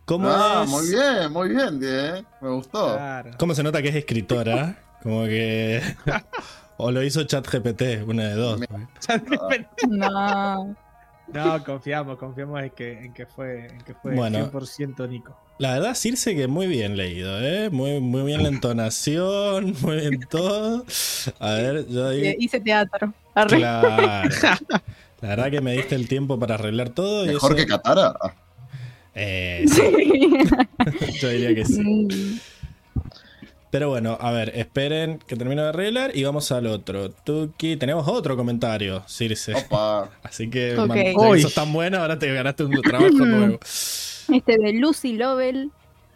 ¿Cómo 0.06 0.30
Ah, 0.30 0.62
es? 0.64 0.70
muy 0.70 0.88
bien, 0.92 1.34
muy 1.34 1.50
bien, 1.50 1.78
Die. 1.78 2.24
Me 2.40 2.50
gustó. 2.52 2.94
Claro. 2.96 3.32
¿Cómo 3.38 3.54
se 3.54 3.64
nota 3.64 3.82
que 3.82 3.90
es 3.90 3.96
escritora? 3.96 4.78
Como 5.04 5.26
que. 5.26 5.82
o 6.84 6.92
lo 6.92 7.04
hizo 7.04 7.24
ChatGPT, 7.24 8.08
una 8.08 8.30
de 8.30 8.36
dos. 8.36 8.62
No. 9.90 10.76
No, 11.34 11.64
confiamos, 11.64 12.18
confiamos 12.18 12.62
en 12.62 12.70
que, 12.72 12.92
en 13.00 13.14
que 13.14 13.26
fue, 13.26 13.66
en 13.68 13.82
que 13.82 13.94
fue 13.96 14.14
Bueno. 14.14 14.52
100% 14.52 15.08
Nico. 15.10 15.36
La 15.58 15.74
verdad, 15.74 15.96
Circe, 15.96 16.36
que 16.36 16.48
muy 16.48 16.68
bien 16.68 16.98
leído, 16.98 17.40
¿eh? 17.42 17.70
Muy, 17.70 18.02
muy 18.02 18.24
bien 18.24 18.44
la 18.44 18.50
entonación, 18.50 19.74
muy 19.82 19.98
bien 20.02 20.20
todo. 20.30 20.86
A 21.40 21.52
ver, 21.54 21.88
yo 21.88 22.10
ahí. 22.10 22.36
Hice 22.40 22.60
teatro. 22.60 23.14
Arre. 23.36 23.58
Claro. 23.58 24.30
La 25.22 25.30
verdad 25.30 25.50
que 25.52 25.62
me 25.62 25.74
diste 25.74 25.96
el 25.96 26.08
tiempo 26.10 26.38
para 26.38 26.56
arreglar 26.56 26.90
todo. 26.90 27.24
y 27.26 27.30
Mejor 27.30 27.52
eso- 27.54 27.58
que 27.58 27.66
Katara. 27.68 28.14
Eh, 29.16 29.64
sí, 29.68 29.82
Sí. 29.82 31.20
yo 31.22 31.30
diría 31.30 31.56
que 31.56 31.66
sí. 31.66 32.42
Pero 33.74 33.90
bueno, 33.90 34.20
a 34.22 34.30
ver, 34.30 34.52
esperen 34.56 35.18
que 35.26 35.36
termine 35.36 35.64
de 35.64 35.70
arreglar 35.70 36.16
y 36.16 36.24
vamos 36.24 36.52
al 36.52 36.68
otro. 36.68 37.10
Tuki, 37.10 37.76
tenemos 37.76 38.08
otro 38.08 38.38
comentario, 38.38 39.02
Circe. 39.08 39.56
Opa. 39.56 40.12
Así 40.22 40.48
que, 40.48 40.78
Ok. 40.78 40.88
man, 40.90 40.98
ya 41.00 41.04
que 41.06 41.16
Uy. 41.18 41.42
sos 41.42 41.56
tan 41.56 41.74
buena, 41.74 42.02
ahora 42.02 42.20
te 42.20 42.32
ganaste 42.32 42.66
un 42.66 42.82
trabajo 42.84 43.10
nuevo. 43.26 43.58
Este 43.64 44.60
de 44.60 44.74
Lucy 44.74 45.14
Lovell 45.14 45.72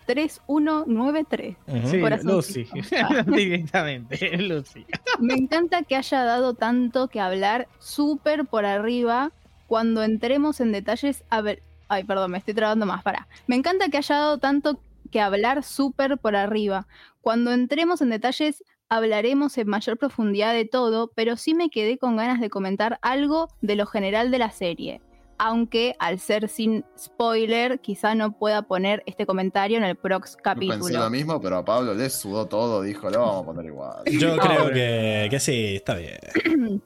3193. 0.06 1.56
Ujú. 1.66 1.88
Sí, 1.90 2.00
Corazoncito. 2.00 2.76
Lucy. 2.76 2.96
Directamente, 3.26 4.38
Lucy. 4.38 4.86
Me 5.20 5.34
encanta 5.34 5.82
que 5.82 5.96
haya 5.96 6.24
dado 6.26 6.54
tanto 6.54 7.08
que 7.08 7.20
hablar 7.20 7.68
súper 7.80 8.46
por 8.46 8.66
arriba 8.66 9.32
cuando 9.66 10.04
entremos 10.04 10.60
en 10.62 10.72
detalles. 10.72 11.24
A 11.32 11.42
ver, 11.42 11.64
ay, 11.88 12.04
perdón, 12.04 12.30
me 12.30 12.38
estoy 12.38 12.54
trabando 12.54 12.86
más. 12.86 13.02
Para. 13.02 13.28
Me 13.48 13.56
encanta 13.56 13.90
que 13.90 13.98
haya 13.98 14.14
dado 14.16 14.38
tanto 14.38 14.80
que 15.10 15.22
hablar 15.22 15.64
súper 15.64 16.18
por 16.18 16.36
arriba. 16.36 16.86
Cuando 17.28 17.52
entremos 17.52 18.02
en 18.02 18.10
detalles 18.10 18.64
hablaremos 18.88 19.58
en 19.58 19.68
mayor 19.68 19.98
profundidad 19.98 20.54
de 20.54 20.64
todo, 20.64 21.12
pero 21.14 21.36
sí 21.36 21.54
me 21.54 21.70
quedé 21.70 21.98
con 21.98 22.16
ganas 22.16 22.40
de 22.40 22.50
comentar 22.50 23.00
algo 23.02 23.50
de 23.60 23.76
lo 23.76 23.86
general 23.86 24.32
de 24.32 24.38
la 24.38 24.50
serie. 24.50 25.02
Aunque 25.38 25.94
al 26.00 26.20
ser 26.20 26.48
sin 26.48 26.86
spoiler, 26.98 27.82
quizá 27.82 28.16
no 28.16 28.32
pueda 28.32 28.62
poner 28.62 29.04
este 29.08 29.26
comentario 29.26 29.78
en 29.78 29.84
el 29.84 29.98
prox 29.98 30.38
Yo 30.38 30.38
pensé 30.38 30.42
capítulo. 30.42 31.00
lo 31.00 31.10
mismo, 31.10 31.42
pero 31.42 31.58
a 31.58 31.66
Pablo 31.66 31.94
le 31.94 32.10
sudó 32.10 32.46
todo. 32.46 32.82
Dijo, 32.82 33.10
lo 33.10 33.20
vamos 33.20 33.42
a 33.42 33.46
poner 33.46 33.66
igual. 33.66 34.04
Yo 34.06 34.38
creo 34.38 34.70
que, 34.70 35.28
que 35.30 35.40
sí, 35.42 35.76
está 35.76 35.96
bien. 35.96 36.20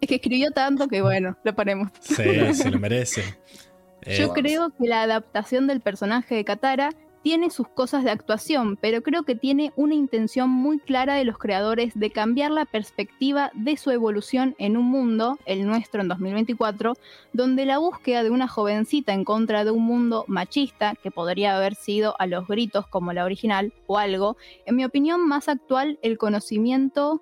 Es 0.00 0.08
que 0.08 0.14
escribió 0.14 0.52
tanto 0.52 0.88
que 0.88 1.02
bueno, 1.02 1.36
lo 1.44 1.54
ponemos. 1.54 1.90
Sí, 2.00 2.54
se 2.54 2.70
lo 2.70 2.78
merece. 2.78 3.24
Eh, 4.00 4.16
Yo 4.16 4.28
vamos. 4.28 4.42
creo 4.42 4.70
que 4.70 4.88
la 4.88 5.02
adaptación 5.02 5.66
del 5.66 5.82
personaje 5.82 6.34
de 6.34 6.44
Katara 6.46 6.90
tiene 7.26 7.50
sus 7.50 7.66
cosas 7.66 8.04
de 8.04 8.12
actuación, 8.12 8.78
pero 8.80 9.02
creo 9.02 9.24
que 9.24 9.34
tiene 9.34 9.72
una 9.74 9.96
intención 9.96 10.48
muy 10.48 10.78
clara 10.78 11.14
de 11.16 11.24
los 11.24 11.38
creadores 11.38 11.92
de 11.98 12.12
cambiar 12.12 12.52
la 12.52 12.66
perspectiva 12.66 13.50
de 13.52 13.76
su 13.76 13.90
evolución 13.90 14.54
en 14.58 14.76
un 14.76 14.84
mundo, 14.84 15.36
el 15.44 15.66
nuestro 15.66 16.00
en 16.00 16.06
2024, 16.06 16.92
donde 17.32 17.66
la 17.66 17.78
búsqueda 17.78 18.22
de 18.22 18.30
una 18.30 18.46
jovencita 18.46 19.12
en 19.12 19.24
contra 19.24 19.64
de 19.64 19.72
un 19.72 19.82
mundo 19.82 20.24
machista, 20.28 20.94
que 21.02 21.10
podría 21.10 21.56
haber 21.56 21.74
sido 21.74 22.14
a 22.20 22.28
los 22.28 22.46
gritos 22.46 22.86
como 22.86 23.12
la 23.12 23.24
original 23.24 23.72
o 23.88 23.98
algo, 23.98 24.36
en 24.64 24.76
mi 24.76 24.84
opinión 24.84 25.26
más 25.26 25.48
actual, 25.48 25.98
el 26.02 26.18
conocimiento 26.18 27.20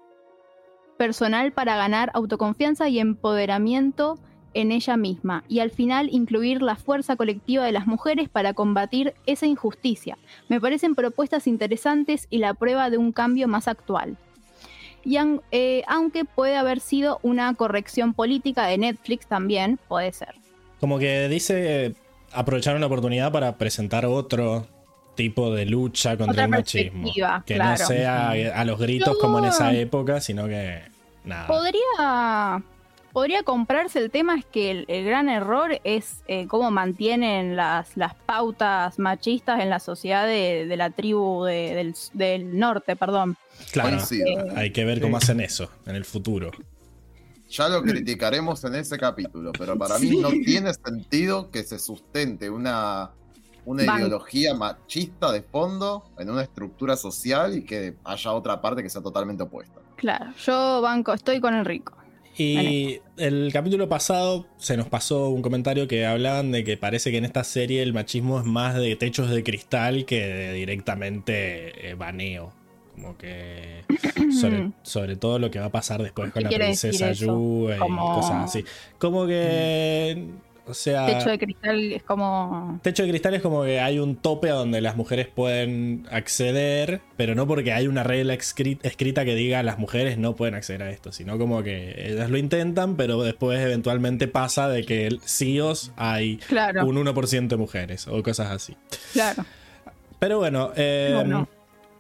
personal 0.98 1.52
para 1.52 1.78
ganar 1.78 2.11
autoconfianza 2.12 2.90
y 2.90 2.98
empoderamiento 2.98 4.18
en 4.55 4.72
ella 4.72 4.96
misma 4.96 5.44
y 5.48 5.61
al 5.61 5.70
final 5.70 6.09
incluir 6.11 6.62
la 6.62 6.76
fuerza 6.76 7.16
colectiva 7.16 7.64
de 7.64 7.72
las 7.72 7.86
mujeres 7.86 8.28
para 8.28 8.55
combatir 8.55 9.14
esa 9.26 9.46
injusticia. 9.46 10.16
Me 10.48 10.61
parecen 10.61 10.94
propuestas 10.94 11.46
interesantes 11.46 12.26
y 12.30 12.38
la 12.38 12.55
prueba 12.55 12.90
de 12.90 12.98
un 12.98 13.12
cambio 13.12 13.48
más 13.48 13.68
actual. 13.68 14.16
Y 15.05 15.18
eh, 15.50 15.82
aunque 15.86 16.24
puede 16.24 16.57
haber 16.57 16.80
sido 16.80 17.18
una 17.22 17.52
corrección 17.55 18.14
política 18.14 18.66
de 18.66 18.78
Netflix 18.78 19.26
también, 19.26 19.78
puede 19.88 20.12
ser. 20.12 20.34
Como 20.80 20.98
que 20.98 21.28
dice 21.28 21.86
eh, 21.86 21.94
aprovechar 22.32 22.74
una 22.76 22.86
oportunidad 22.86 23.30
para 23.30 23.57
presentar 23.59 24.07
otro 24.07 24.66
tipo 25.14 25.55
de 25.55 25.66
lucha 25.66 26.16
contra 26.16 26.32
Otra 26.32 26.44
el 26.44 26.50
machismo. 26.50 27.12
Que 27.44 27.55
claro. 27.55 27.80
no 27.80 27.86
sea 27.86 28.30
a 28.30 28.64
los 28.64 28.78
gritos 28.78 29.14
Yo- 29.14 29.18
como 29.18 29.38
en 29.38 29.44
esa 29.46 29.72
época, 29.74 30.20
sino 30.20 30.46
que 30.46 30.80
nada. 31.24 31.46
Podría, 31.46 32.62
podría 33.15 33.43
comprarse 33.45 33.99
el 34.01 34.11
tema, 34.11 34.35
es 34.37 34.45
que 34.45 34.71
el, 34.71 34.85
el 34.89 35.05
gran 35.07 35.31
error 35.31 35.81
es 35.85 36.23
eh, 36.27 36.47
cómo 36.49 36.71
mantienen 36.71 37.57
las, 37.57 37.97
las 37.97 38.15
pautas 38.15 38.99
machistas 38.99 39.61
en 39.62 39.71
la 39.71 39.79
sociedad 39.81 40.27
de, 40.27 40.67
de 40.67 40.77
la 40.77 40.91
tribu 40.91 41.45
de- 41.45 41.75
del, 41.75 41.95
del 42.12 42.59
norte, 42.59 42.97
perdón. 42.97 43.37
Claro, 43.73 43.91
Coincido. 43.91 44.27
hay 44.57 44.73
que 44.73 44.85
ver 44.85 45.01
cómo 45.01 45.19
Sí. 45.21 45.25
hacen 45.25 45.41
eso 45.41 45.71
en 45.87 45.95
el 45.97 46.05
futuro. 46.05 46.51
Ya 47.49 47.69
lo 47.69 47.83
criticaremos 47.83 48.65
en 48.65 48.75
ese 48.75 48.99
capítulo, 48.99 49.53
pero 49.57 49.79
para 49.79 49.99
mí 50.01 50.17
no 50.21 50.31
tiene 50.31 50.75
sentido 50.75 51.51
que 51.53 51.62
se 51.62 51.79
sustente 51.79 52.51
una, 52.51 53.12
una 53.65 53.85
ideología 53.85 54.55
machista 54.55 55.31
de 55.31 55.43
fondo 55.43 56.05
en 56.19 56.31
una 56.31 56.43
estructura 56.43 56.97
social 56.97 57.57
y 57.57 57.65
que 57.65 57.95
haya 58.05 58.33
otra 58.33 58.61
parte 58.61 58.83
que 58.83 58.91
sea 58.91 59.03
totalmente 59.03 59.45
opuesta. 59.45 59.81
Claro, 59.95 60.33
yo 60.45 60.81
banco, 60.83 61.12
estoy 61.12 61.41
con 61.41 61.55
el 61.55 61.65
rico. 61.65 61.95
Y 62.37 63.01
el 63.16 63.51
capítulo 63.53 63.89
pasado 63.89 64.47
se 64.57 64.76
nos 64.76 64.89
pasó 64.89 65.28
un 65.28 65.43
comentario 65.43 65.87
que 65.87 66.05
hablaban 66.05 66.51
de 66.51 66.64
que 66.64 66.76
parece 66.76 67.11
que 67.11 67.18
en 67.18 67.24
esta 67.24 67.45
serie 67.45 67.82
el 67.82 67.93
machismo 67.93 68.41
es 68.41 68.45
más 68.45 68.74
de 68.74 68.97
techos 68.97 69.30
de 69.30 69.43
cristal 69.45 70.05
que 70.05 70.26
de 70.26 70.53
directamente 70.53 71.91
eh, 71.91 71.95
baneo. 71.95 72.53
Como 72.95 73.16
que 73.16 73.85
sobre, 74.41 74.72
sobre 74.82 75.16
todo 75.16 75.39
lo 75.39 75.51
que 75.51 75.61
va 75.61 75.66
a 75.66 75.72
pasar 75.72 76.03
después 76.03 76.32
con 76.32 76.43
¿Qué 76.43 76.51
la 76.51 76.64
princesa? 76.64 77.12
Yu 77.12 77.70
y 77.70 77.78
cosas 77.78 78.45
así. 78.45 78.64
Como 78.99 79.26
que, 79.26 80.28
o 80.67 80.75
sea, 80.75 81.07
Techo 81.07 81.29
de 81.31 81.39
cristal 81.39 81.93
es 81.93 82.03
como... 82.03 82.79
Techo 82.83 83.03
de 83.03 83.11
cristal 83.11 83.35
es 83.35 83.43
como 83.43 83.65
que 83.65 83.81
hay 83.81 83.99
un 83.99 84.17
tope 84.17 84.51
a 84.51 84.55
donde 84.55 84.81
las 84.81 84.97
mujeres 84.97 85.27
pueden 85.29 86.07
acceder, 86.11 87.01
pero 87.17 87.35
no 87.35 87.47
porque 87.47 87.73
hay 87.73 87.87
una 87.87 88.03
regla 88.03 88.35
escri- 88.35 88.79
escrita 88.83 89.25
que 89.25 89.35
diga 89.35 89.62
las 89.62 89.79
mujeres 89.79 90.17
no 90.19 90.37
pueden 90.37 90.55
acceder 90.55 90.83
a 90.83 90.91
esto, 90.91 91.12
sino 91.12 91.39
como 91.39 91.62
que 91.62 91.95
ellas 92.12 92.31
lo 92.31 92.39
intentan, 92.39 92.97
pero 92.97 93.23
después 93.23 93.61
eventualmente 93.61 94.27
pasa 94.29 94.69
de 94.69 94.85
que 94.85 95.07
el- 95.07 95.21
sí 95.25 95.61
os 95.61 95.93
hay 95.97 96.39
Claro, 96.49 96.87
un 96.87 96.97
1% 96.97 97.49
de 97.49 97.57
mujeres 97.57 98.09
o 98.09 98.23
cosas 98.23 98.51
así. 98.51 98.77
claro. 99.12 99.45
Pero 100.19 100.39
bueno, 100.39 100.73
eh. 100.77 101.45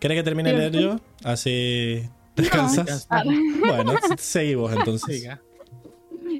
¿querés 0.00 0.16
que 0.18 0.22
termine 0.22 0.52
de 0.52 0.58
leer 0.58 0.72
yo? 0.72 1.00
Así 1.24 2.02
descansas. 2.36 3.06
Ah, 3.10 3.22
Bueno, 3.60 3.94
seguimos 4.18 4.72
entonces. 4.72 5.28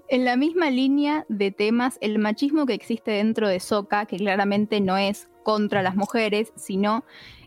En 0.09 0.24
la 0.24 0.36
misma 0.36 0.70
línea 0.70 1.24
de 1.28 1.51
temas, 1.51 1.99
el 2.01 2.18
machismo 2.18 2.66
que 2.66 2.74
existe 2.74 3.12
dentro 3.12 3.49
de 3.49 3.61
Soka, 3.61 4.07
que 4.07 4.16
claramente 4.16 4.80
no 4.80 4.97
es 4.97 5.28
contra 5.42 5.82
las 5.82 5.97
mujeres, 5.97 6.53
sino 6.57 7.05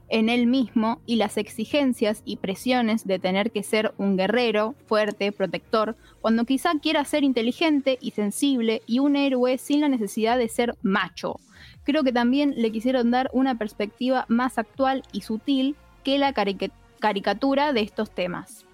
en 0.09 0.29
él 0.29 0.47
mismo 0.47 1.01
y 1.05 1.17
las 1.17 1.37
exigencias 1.37 2.21
y 2.25 2.37
presiones 2.37 3.05
de 3.05 3.19
tener 3.19 3.51
que 3.51 3.63
ser 3.63 3.93
un 3.97 4.15
guerrero, 4.15 4.75
fuerte, 4.85 5.31
protector, 5.31 5.97
cuando 6.21 6.45
quizá 6.45 6.71
quiera 6.81 7.03
ser 7.03 7.23
inteligente 7.23 7.97
y 7.99 8.11
sensible 8.11 8.81
y 8.85 8.99
un 8.99 9.15
héroe 9.15 9.57
sin 9.57 9.81
la 9.81 9.89
necesidad 9.89 10.37
de 10.37 10.47
ser 10.47 10.75
macho. 10.81 11.39
Creo 11.83 12.03
que 12.03 12.13
también 12.13 12.53
le 12.55 12.71
quisieron 12.71 13.11
dar 13.11 13.29
una 13.33 13.57
perspectiva 13.57 14.25
más 14.27 14.57
actual 14.57 15.03
y 15.11 15.21
sutil 15.21 15.75
que 16.03 16.17
la 16.17 16.33
carica- 16.33 16.71
caricatura 16.99 17.73
de 17.73 17.81
estos 17.81 18.11
temas. 18.11 18.66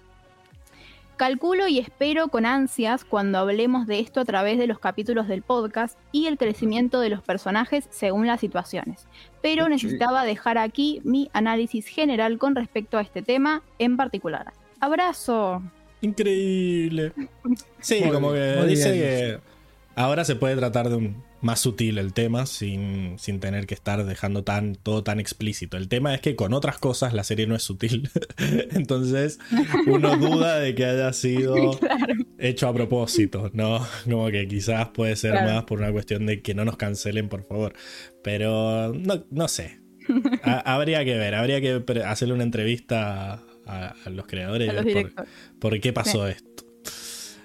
Calculo 1.16 1.68
y 1.68 1.78
espero 1.78 2.26
con 2.26 2.44
ansias 2.44 3.04
cuando 3.04 3.38
hablemos 3.38 3.86
de 3.86 4.00
esto 4.00 4.20
a 4.20 4.24
través 4.24 4.58
de 4.58 4.66
los 4.66 4.80
capítulos 4.80 5.28
del 5.28 5.42
podcast 5.42 5.96
y 6.10 6.26
el 6.26 6.36
crecimiento 6.36 6.98
de 6.98 7.08
los 7.08 7.22
personajes 7.22 7.86
según 7.90 8.26
las 8.26 8.40
situaciones. 8.40 9.06
Pero 9.40 9.68
necesitaba 9.68 10.24
dejar 10.24 10.58
aquí 10.58 11.00
mi 11.04 11.30
análisis 11.32 11.86
general 11.86 12.38
con 12.38 12.56
respecto 12.56 12.98
a 12.98 13.02
este 13.02 13.22
tema 13.22 13.62
en 13.78 13.96
particular. 13.96 14.52
Abrazo. 14.80 15.62
Increíble. 16.00 17.12
Sí, 17.78 18.00
Muy 18.00 18.10
como 18.10 18.32
que 18.32 18.64
dice 18.66 18.92
bien. 18.92 19.04
que 19.04 19.53
ahora 19.96 20.24
se 20.24 20.36
puede 20.36 20.56
tratar 20.56 20.88
de 20.88 20.96
un 20.96 21.22
más 21.40 21.60
sutil 21.60 21.98
el 21.98 22.14
tema 22.14 22.46
sin, 22.46 23.18
sin 23.18 23.38
tener 23.38 23.66
que 23.66 23.74
estar 23.74 24.02
dejando 24.06 24.44
tan, 24.44 24.74
todo 24.76 25.04
tan 25.04 25.20
explícito. 25.20 25.76
El 25.76 25.88
tema 25.88 26.14
es 26.14 26.22
que 26.22 26.36
con 26.36 26.54
otras 26.54 26.78
cosas 26.78 27.12
la 27.12 27.22
serie 27.22 27.46
no 27.46 27.54
es 27.54 27.62
sutil. 27.62 28.08
Entonces 28.72 29.38
uno 29.86 30.16
duda 30.16 30.58
de 30.58 30.74
que 30.74 30.86
haya 30.86 31.12
sido 31.12 31.54
Claro. 31.78 32.14
hecho 32.38 32.68
a 32.68 32.72
propósito, 32.74 33.50
¿no? 33.52 33.86
Como 34.04 34.28
que 34.30 34.48
quizás 34.48 34.88
puede 34.88 35.16
ser 35.16 35.32
Claro. 35.32 35.52
más 35.52 35.64
por 35.64 35.80
una 35.80 35.92
cuestión 35.92 36.24
de 36.26 36.40
que 36.40 36.54
no 36.54 36.64
nos 36.64 36.76
cancelen, 36.78 37.28
por 37.28 37.44
favor. 37.44 37.74
Pero 38.22 38.92
no, 38.94 39.24
no 39.30 39.48
sé. 39.48 39.80
Ha- 40.42 40.74
habría 40.74 41.04
que 41.04 41.16
ver, 41.16 41.34
habría 41.34 41.60
que 41.60 41.82
hacerle 42.04 42.34
una 42.34 42.42
entrevista 42.44 43.42
a, 43.66 43.94
a 44.04 44.10
los 44.10 44.26
creadores 44.26 44.68
A 44.68 44.72
y 44.72 44.76
los 44.76 44.84
ver 44.84 45.12
por- 45.14 45.26
por 45.58 45.80
qué 45.80 45.92
pasó 45.92 46.26
esto. 46.28 46.63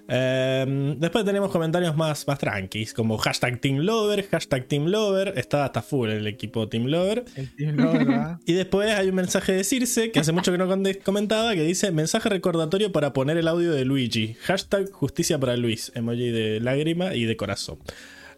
Em, 0.10 1.00
después 1.00 1.24
tenemos 1.24 1.52
comentarios 1.52 1.96
más, 1.96 2.28
más 2.28 2.40
tranquis, 2.40 2.94
como 2.94 3.18
hashtag 3.18 3.60
Team 3.62 3.78
Lover, 3.78 4.28
hashtag 4.30 4.68
Team 4.68 4.88
Lover, 4.88 5.34
está 5.38 5.66
hasta 5.66 5.84
full 5.84 6.10
el 6.10 6.26
equipo 6.26 6.68
Team 6.68 6.86
Lover. 6.86 7.26
El 7.36 7.56
Team 7.56 7.76
Lover, 7.76 8.06
¿verdad? 8.06 8.40
Y 8.46 8.54
después 8.54 8.90
hay 8.92 9.10
un 9.10 9.16
mensaje 9.16 9.52
de 9.52 9.64
Circe, 9.64 10.12
que 10.12 10.20
hace 10.20 10.32
mucho 10.32 10.52
que 10.52 10.58
no 10.58 10.68
comentaba, 11.04 11.54
que 11.54 11.64
dice, 11.64 11.92
mensaje 11.92 12.28
recordatorio 12.30 12.92
para 12.92 13.14
poner 13.14 13.38
el 13.38 13.48
audio 13.48 13.72
de 13.72 13.86
Luigi, 13.86 14.36
hashtag 14.42 14.90
justicia 14.92 15.40
para 15.40 15.56
Luis, 15.58 15.92
emoji 15.94 16.32
de 16.32 16.60
lágrima 16.60 17.14
y 17.14 17.26
de 17.26 17.38
corazón. 17.38 17.78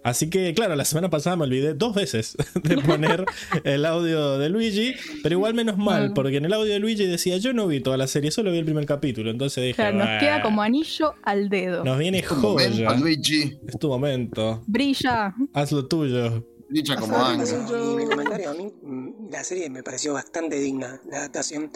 Así 0.04 0.30
que, 0.32 0.54
claro, 0.56 0.76
la 0.76 0.86
semana 0.86 1.10
pasada 1.12 1.36
me 1.36 1.44
olvidé 1.44 1.74
dos 1.76 1.94
veces 1.94 2.36
de 2.64 2.78
poner 2.78 3.24
el 3.64 3.86
audio 3.86 4.40
de 4.40 4.50
Luigi, 4.50 4.96
pero 5.22 5.36
igual 5.36 5.54
menos 5.54 5.78
mal, 5.78 6.14
porque 6.14 6.38
en 6.38 6.46
el 6.46 6.54
audio 6.54 6.74
de 6.74 6.80
Luigi 6.80 7.06
decía, 7.06 7.38
yo 7.38 7.54
no 7.54 7.68
vi 7.68 7.82
toda 7.82 7.98
la 7.98 8.08
serie, 8.08 8.32
solo 8.32 8.52
vi 8.52 8.58
el 8.58 8.66
primer 8.66 8.86
capítulo, 8.88 9.30
entonces 9.30 9.64
dije, 9.64 9.76
Claro, 9.76 9.98
nos 9.98 10.08
"Bah, 10.08 10.18
queda 10.20 10.42
como 10.42 10.62
anillo 10.64 11.14
al 11.24 11.50
dedo. 11.50 11.84
nos 11.84 12.00
viene 12.00 12.24
momento, 12.30 12.74
joya. 12.76 12.94
Luigi. 12.98 13.60
Es 13.68 13.78
tu 13.78 13.90
momento, 13.90 14.64
Brilla. 14.66 15.36
haz 15.54 15.72
lo 15.72 15.88
tuyo. 15.88 16.48
Dicha 16.70 16.96
como 16.96 17.18
Ángel. 17.18 17.60
mi, 17.98 18.06
comentario, 18.06 18.50
a 18.52 18.54
mí 18.54 18.72
mm, 18.82 19.30
la 19.32 19.44
serie 19.44 19.70
me 19.70 19.84
pareció 19.84 20.14
bastante 20.14 20.58
digna, 20.58 21.00
la 21.12 21.18
adaptación, 21.18 21.70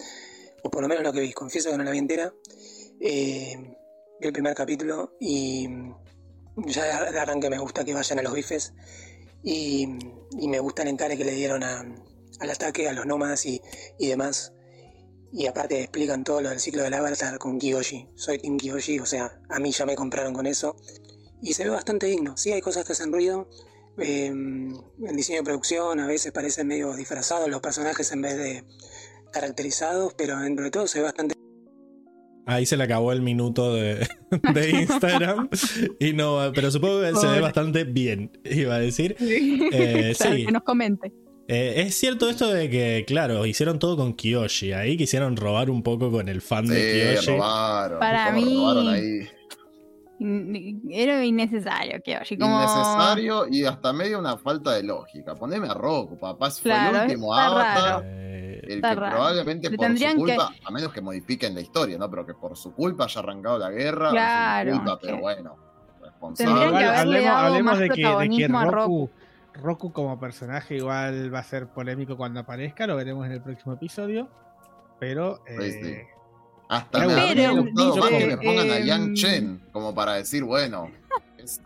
o 0.63 0.71
por 0.71 0.82
lo 0.82 0.88
menos 0.88 1.03
lo 1.03 1.11
que 1.13 1.19
vi. 1.19 1.34
Confieso 1.34 1.69
que 1.69 1.78
no 1.78 1.84
la 1.84 1.91
vi 1.91 1.97
entera. 1.99 2.34
Eh, 3.01 3.55
vi 4.21 4.28
el 4.28 4.32
primer 4.34 4.55
capítulo 4.55 5.15
y 5.19 5.67
ya 6.58 7.12
de 7.12 7.20
arranque 7.20 7.49
me 7.49 7.58
gusta 7.58 7.84
que 7.84 7.93
vayan 7.93 8.20
a 8.20 8.22
los 8.22 8.34
bifes 8.34 8.74
y, 9.43 9.88
me 10.47 10.60
gusta 10.60 10.82
el 10.84 10.89
encare 10.89 11.18
que 11.18 11.26
le 11.26 11.32
dieron 11.34 11.64
a- 11.64 11.86
al 12.39 12.49
ataque, 12.49 12.89
a 12.89 12.93
los 12.93 13.06
nómadas 13.06 13.45
y, 13.45 13.62
y 13.99 14.08
demás. 14.08 14.53
Y 15.32 15.47
aparte 15.47 15.82
explican 15.82 16.24
todo 16.24 16.41
lo 16.41 16.49
del 16.49 16.60
ciclo 16.60 16.84
del 16.84 16.93
avatar 16.93 17.38
con 17.38 17.60
Kiyoshi. 17.60 18.10
Soy 18.16 18.39
Team 18.39 18.58
Kiyoshi, 18.58 18.99
o 18.99 19.06
sea, 19.06 19.39
a 19.49 19.60
mí 19.60 19.72
ya 19.72 19.86
me 19.86 19.95
compraron 19.95 20.34
con 20.34 20.45
eso. 20.45 20.76
Y 21.41 21.53
se 21.53 21.66
ve 21.66 21.70
bastante 21.70 22.08
digno. 22.08 22.38
Sí, 22.38 22.51
hay 22.53 22.62
cosas 22.62 22.86
que 22.86 22.93
hacen 22.93 23.12
ruido, 23.12 23.49
eh, 23.97 24.28
el 24.28 25.16
diseño 25.16 25.39
de 25.39 25.43
producción 25.43 25.99
a 25.99 26.08
veces 26.08 26.32
parecen 26.32 26.68
medio 26.68 26.93
disfrazados 26.95 27.49
los 27.49 27.62
personajes 27.62 28.12
en 28.12 28.22
vez 28.22 28.38
de 28.38 28.64
caracterizados, 29.32 30.14
pero 30.16 30.39
dentro 30.39 30.66
de 30.66 30.72
todo 30.72 30.88
se 30.88 30.99
ve 30.99 31.06
bastante 31.06 31.36
Ahí 32.48 32.66
se 32.66 32.78
le 32.78 32.84
acabó 32.84 33.12
el 33.12 33.22
minuto 33.22 33.74
de, 33.74 34.08
de 34.54 34.70
Instagram. 34.82 35.50
y 36.00 36.14
no, 36.14 36.52
pero 36.54 36.70
supongo 36.72 37.02
que 37.02 37.08
se 37.08 37.14
ve 37.14 37.22
Pobre. 37.28 37.41
bastante 37.41 37.84
bien, 37.86 38.32
iba 38.43 38.76
a 38.76 38.80
decir. 38.80 39.16
Eh, 39.20 40.14
Claro, 40.18 40.36
sí. 40.36 40.46
Que 40.46 40.52
nos 40.52 40.64
comente. 40.64 41.12
Eh, 41.48 41.84
es 41.86 41.96
cierto 41.96 42.28
esto 42.30 42.52
de 42.52 42.70
que, 42.70 43.04
claro, 43.08 43.46
hicieron 43.46 43.78
todo 43.80 43.98
con 43.98 44.14
Kiyoshi. 44.14 44.74
Ahí 44.74 44.98
quisieron 44.98 45.36
robar 45.38 45.70
un 45.70 45.84
poco 45.84 46.12
con 46.12 46.28
el 46.30 46.41
fan 46.41 46.66
de 46.68 46.76
Sí, 46.76 47.10
Kiyoshi. 47.22 47.32
robaron. 47.32 48.00
Para 48.00 48.26
¿Cómo 48.34 48.46
mí- 48.46 48.56
robaron 48.56 48.89
ahí? 48.89 49.28
In- 50.20 50.82
Era 50.91 51.26
innecesario 51.26 51.98
oye, 52.06 52.38
como... 52.39 52.56
Innecesario 52.58 53.48
y 53.52 53.66
hasta 53.66 53.91
medio 53.91 54.18
una 54.20 54.38
falta 54.38 54.74
de 54.74 54.84
lógica. 54.84 55.36
Poneme 55.36 55.68
a 55.68 55.74
Roku, 55.74 56.18
papá. 56.18 56.50
Fue 56.52 56.72
Claro, 56.72 56.98
el 56.98 57.04
último 57.10 57.34
está 57.36 57.46
Avatar. 57.48 57.84
raro. 58.04 58.06
Eh, 58.66 58.74
El 58.74 58.76
Está 58.78 58.89
que 58.89 58.95
raro. 58.95 59.16
probablemente 59.16 59.70
Le 59.70 59.78
por 59.78 59.86
su 59.86 59.88
tendrían 59.88 60.13
que- 60.13 60.36
culpa, 60.36 60.53
a 60.63 60.72
menos 60.72 60.91
que 60.93 61.01
modifiquen 61.01 61.53
la 61.55 61.61
historia, 61.61 61.97
¿no? 61.97 62.09
Pero 62.09 62.26
que 62.26 62.34
por 62.34 62.55
su 62.57 62.74
culpa 62.74 63.05
haya 63.05 63.20
arrancado 63.22 63.57
la 63.59 63.70
guerra. 63.72 64.09
Claro, 64.11 64.72
culpa, 64.74 64.99
pero 65.01 65.18
bueno. 65.20 65.55
Tendrían 65.55 66.11
Responsable. 66.11 66.59
que 66.61 66.68
Igual 66.68 66.84
haberle 66.84 66.99
hablemos, 66.99 67.26
dado 67.36 67.45
hablemos 67.47 67.72
más 67.72 67.80
de 67.80 67.86
que, 67.86 67.89
de 67.89 67.95
que 67.95 68.01
protagonismo 68.03 68.59
a 68.59 68.66
Roku, 68.66 69.09
Roku 69.53 69.91
como 69.93 70.20
personaje 70.20 70.76
igual 70.76 71.34
va 71.34 71.39
a 71.39 71.43
ser 71.43 71.68
polémico 71.68 72.18
cuando 72.18 72.39
aparezca, 72.41 72.88
lo 72.88 72.95
veremos 72.95 73.26
en 73.26 73.32
el 73.34 73.41
próximo 73.41 73.74
episodio. 73.74 74.28
Pero 74.99 75.41
Sí, 75.47 75.72
sí. 75.72 75.80
eh, 75.89 76.07
Hasta 76.68 76.97
Pero 76.99 77.11
me 77.11 77.22
habría 77.22 77.49
dice, 77.51 77.61
gustado 77.61 77.95
más 77.97 78.09
que 78.09 78.26
me 78.28 78.38
pongan 78.38 78.72
a 78.72 78.78
em, 78.78 78.86
Yang 78.86 79.13
Chen, 79.13 79.63
como 79.72 79.93
para 79.93 80.13
decir, 80.16 80.43
bueno, 80.43 80.89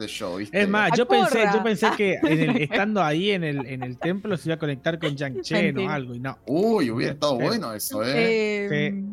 show, 0.07 0.37
¿viste? 0.37 0.61
es 0.61 0.67
más, 0.69 0.91
yo 0.97 1.03
Acorra. 1.03 1.27
pensé, 1.29 1.45
yo 1.53 1.63
pensé 1.63 1.87
que 1.97 2.13
en 2.21 2.49
el- 2.49 2.61
estando 2.63 3.03
ahí 3.03 3.31
en 3.31 3.43
el, 3.43 3.65
en 3.65 3.83
el 3.83 3.97
templo 3.97 4.35
se 4.37 4.49
iba 4.49 4.55
a 4.55 4.59
conectar 4.59 4.99
con 4.99 5.15
Yang 5.15 5.41
Chen 5.41 5.77
o 5.77 5.89
algo 5.89 6.15
y 6.15 6.19
no. 6.19 6.37
Uy, 6.45 6.89
hubiera 6.91 7.13
estado 7.13 7.37
Sí. 7.37 7.43
bueno 7.43 7.73
eso, 7.73 8.03
¿eh? 8.03 8.87
Eh, 8.87 9.03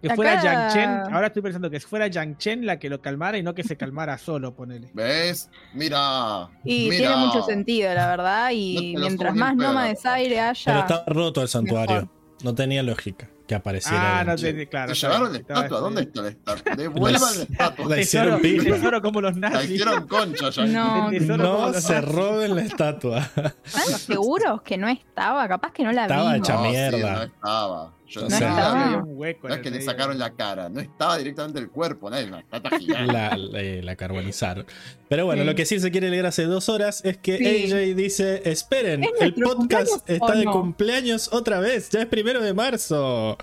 Que 0.00 0.14
fuera 0.14 0.38
Acá- 0.38 0.42
Yang 0.44 0.72
Chen, 1.06 1.14
ahora 1.14 1.26
estoy 1.26 1.42
pensando 1.42 1.68
que 1.70 1.80
fuera 1.80 2.06
Yang 2.06 2.36
Chen 2.38 2.66
la 2.66 2.78
que 2.78 2.88
lo 2.88 3.00
calmara 3.00 3.36
y 3.36 3.42
no 3.42 3.52
que 3.54 3.64
se 3.64 3.76
calmara 3.76 4.16
solo, 4.16 4.54
ponele. 4.54 4.90
¿Ves? 4.94 5.50
Mira. 5.74 6.48
Y 6.64 6.88
mira. 6.88 6.96
tiene 6.98 7.16
mucho 7.16 7.42
sentido, 7.42 7.92
la 7.94 8.06
verdad. 8.08 8.50
Y 8.52 8.94
No 8.94 9.00
mientras 9.00 9.34
más 9.34 9.52
en 9.52 9.58
pedo, 9.58 9.68
nómades 9.68 9.98
papá. 10.02 10.14
aire 10.14 10.36
pero 10.36 10.48
haya. 10.50 10.80
estaba 10.80 11.04
roto 11.08 11.42
el 11.42 11.48
santuario. 11.48 11.94
Mejor. 11.96 12.08
No 12.44 12.54
tenía 12.54 12.82
lógica 12.84 13.28
que 13.48 13.54
apareciera. 13.56 14.20
Ah, 14.20 14.24
no 14.24 14.36
te, 14.36 14.68
claro. 14.68 14.94
¿Se 14.94 15.00
llevaron 15.06 15.32
la 15.32 15.38
estaba 15.38 15.60
estatua? 15.60 15.80
¿Dónde 15.80 16.02
está 16.02 16.22
la 16.22 16.28
estatua? 16.28 16.74
Devuelvan 16.76 17.36
la 17.36 17.42
estatua. 17.42 17.86
La 17.88 18.00
hicieron 18.00 18.28
Tesoro, 18.42 18.42
pico. 18.42 18.74
tesoro 18.76 19.02
como 19.02 19.20
los 19.22 19.36
La 19.38 19.50
nazis. 19.50 19.70
hicieron 19.70 20.06
concha 20.06 20.50
ya. 20.50 20.66
No, 20.66 21.10
No 21.10 21.72
se 21.72 21.92
nazis. 21.94 22.04
roben 22.14 22.54
la 22.54 22.62
estatua. 22.62 23.18
¿Están 23.64 23.98
seguros 23.98 24.62
que 24.62 24.76
no 24.78 24.86
estaba? 24.88 25.48
Capaz 25.48 25.72
que 25.72 25.82
no 25.82 25.90
la 25.92 26.02
Estaba 26.02 26.32
vimos. 26.34 26.48
hecha 26.48 26.54
No, 26.58 26.62
sí, 26.64 26.68
mierda. 26.70 27.12
no 27.14 27.22
estaba. 27.22 27.92
Yo 28.08 28.22
No 28.22 28.28
no, 28.28 28.34
estaba. 28.36 28.84
Había 28.84 28.98
un 28.98 29.10
hueco 29.18 29.48
es 29.48 29.58
que 29.58 29.70
le 29.70 29.82
sacaron 29.82 30.18
la 30.18 30.34
cara, 30.34 30.68
no 30.70 30.80
estaba 30.80 31.18
directamente 31.18 31.58
el 31.58 31.68
cuerpo, 31.68 32.10
estatua 32.10 32.78
gigante. 32.78 33.12
La, 33.12 33.36
la- 33.36 33.82
la 33.82 33.96
carbonizaron. 33.96 34.64
Pero 35.08 35.26
bueno, 35.26 35.42
Sí. 35.42 35.46
lo 35.46 35.54
que 35.54 35.66
sí 35.66 35.78
se 35.78 35.90
quiere 35.90 36.08
leer 36.10 36.24
hace 36.24 36.44
dos 36.44 36.68
horas 36.70 37.04
es 37.04 37.18
que 37.18 37.36
Sí. 37.36 37.70
AJ 37.72 37.94
dice: 37.94 38.42
Esperen, 38.50 39.04
¿Es 39.04 39.10
el 39.20 39.34
podcast 39.34 40.08
está 40.08 40.34
de 40.34 40.44
no? 40.46 40.52
cumpleaños 40.52 41.28
otra 41.32 41.60
vez. 41.60 41.90
Ya 41.90 42.00
es 42.00 42.06
primero 42.06 42.40
de 42.40 42.54
marzo. 42.54 43.36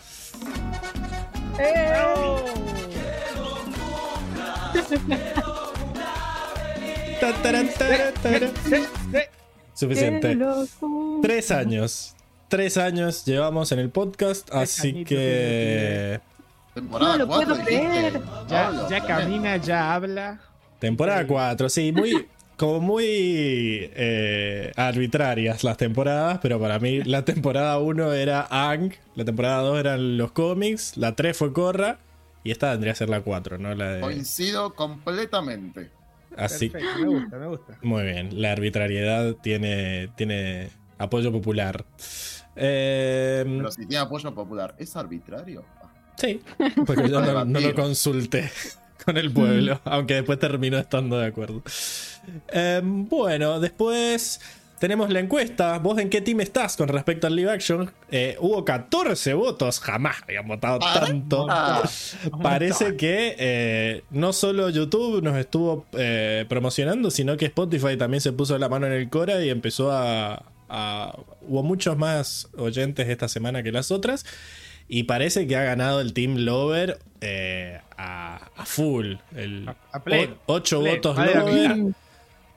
Suficiente. 9.74 10.38
Tres 11.22 11.52
años. 11.52 12.15
Tres 12.56 12.78
años 12.78 13.26
llevamos 13.26 13.74
en 13.74 13.80
el 13.80 13.90
podcast, 13.90 14.50
así 14.54 15.04
que. 15.04 16.22
Temporada 16.74 17.18
No 17.18 17.26
lo 17.26 17.28
4, 17.28 17.54
puedo 17.54 17.66
creer. 17.66 18.14
Ya, 18.48 18.68
Pablo, 18.68 18.90
ya 18.90 19.06
camina, 19.06 19.58
ya 19.58 19.94
habla. 19.94 20.40
Temporada 20.80 21.28
4, 21.28 21.68
sí, 21.68 21.92
muy. 21.92 22.28
Como 22.56 22.80
muy 22.80 23.06
eh, 23.10 24.72
arbitrarias 24.78 25.66
las 25.66 25.76
temporadas, 25.76 26.40
pero 26.42 26.58
para 26.58 26.80
mí 26.80 27.04
la 27.04 27.26
temporada 27.26 27.78
1 27.80 28.14
era 28.14 28.48
Ang, 28.50 28.94
la 29.16 29.26
temporada 29.26 29.62
2 29.62 29.78
eran 29.78 30.18
los 30.18 30.32
cómics, 30.32 30.96
la 30.96 31.14
3 31.14 31.36
fue 31.36 31.52
Corra 31.52 31.98
y 32.46 32.52
esta 32.52 32.72
tendría 32.72 32.94
que 32.94 33.00
ser 33.00 33.10
la 33.10 33.20
4, 33.20 33.58
¿no? 33.58 33.76
La 33.76 33.96
de, 33.96 34.00
Coincido 34.00 34.74
completamente. 34.76 35.92
así. 36.38 36.70
Perfecto, 36.70 37.00
me 37.02 37.08
gusta, 37.08 37.38
me 37.38 37.48
gusta. 37.48 37.78
Muy 37.82 38.04
bien, 38.04 38.42
la 38.42 38.54
arbitrariedad 38.54 39.34
tiene, 39.44 40.08
tiene 40.16 40.70
apoyo 40.98 41.34
popular. 41.34 41.84
Eh, 42.56 43.44
Pero 43.46 43.72
si 43.72 43.86
tiene 43.86 44.04
apoyo 44.04 44.34
popular, 44.34 44.76
¿es 44.78 44.96
arbitrario? 44.96 45.64
Sí, 46.18 46.42
porque 46.86 47.10
yo 47.10 47.22
no, 47.22 47.46
no 47.46 47.60
lo 47.60 47.76
consulté 47.76 48.50
con 49.06 49.18
el 49.18 49.32
pueblo, 49.32 49.80
aunque 49.84 50.16
después 50.16 50.40
terminó 50.40 50.78
estando 50.78 51.20
de 51.20 51.28
acuerdo. 51.28 51.62
Eh, 52.50 52.82
bueno, 52.84 53.60
después 53.60 54.40
tenemos 54.80 55.10
la 55.10 55.20
encuesta. 55.20 55.80
¿Vos 55.80 55.98
en 56.00 56.10
qué 56.10 56.22
team 56.22 56.42
estás 56.42 56.76
con 56.76 56.88
respecto 56.88 57.28
al 57.28 57.36
live 57.36 57.52
action? 57.52 57.92
Eh, 58.12 58.38
hubo 58.40 58.64
14 58.66 59.34
votos, 59.34 59.80
jamás 59.80 60.18
habían 60.24 60.48
votado 60.48 60.80
tanto. 60.80 61.48
Ah, 61.50 61.84
Parece 62.44 62.96
que 62.96 63.36
eh, 63.38 64.04
no 64.12 64.34
solo 64.34 64.70
YouTube 64.70 65.24
nos 65.24 65.38
estuvo 65.38 65.86
eh, 65.94 66.46
promocionando, 66.50 67.10
sino 67.10 67.38
que 67.38 67.46
Spotify 67.46 67.98
también 67.98 68.22
se 68.22 68.34
puso 68.34 68.58
la 68.58 68.70
mano 68.70 68.88
en 68.88 68.94
el 68.94 69.10
Cora 69.10 69.44
y 69.44 69.50
empezó 69.50 69.92
a, 69.92 70.44
Hubo 70.68 71.64
muchos 71.64 71.98
más 71.98 72.48
oyentes 72.58 73.08
esta 73.10 73.28
semana 73.28 73.64
que 73.64 73.72
las 73.72 73.92
otras. 73.92 74.26
Y 74.88 75.04
parece 75.04 75.48
que 75.48 75.56
ha 75.56 75.64
ganado 75.64 76.00
el 76.02 76.14
Team 76.14 76.36
Lover 76.38 77.00
eh, 77.22 77.82
a, 77.98 78.50
a 78.56 78.66
full. 78.66 79.16
El, 79.36 79.68
A- 79.68 79.76
a 79.94 80.04
pleno, 80.04 80.36
8 80.46 80.80
pleno, 80.80 80.96
votos 80.96 81.18
Lover. 81.18 81.76
mitad. 81.76 81.96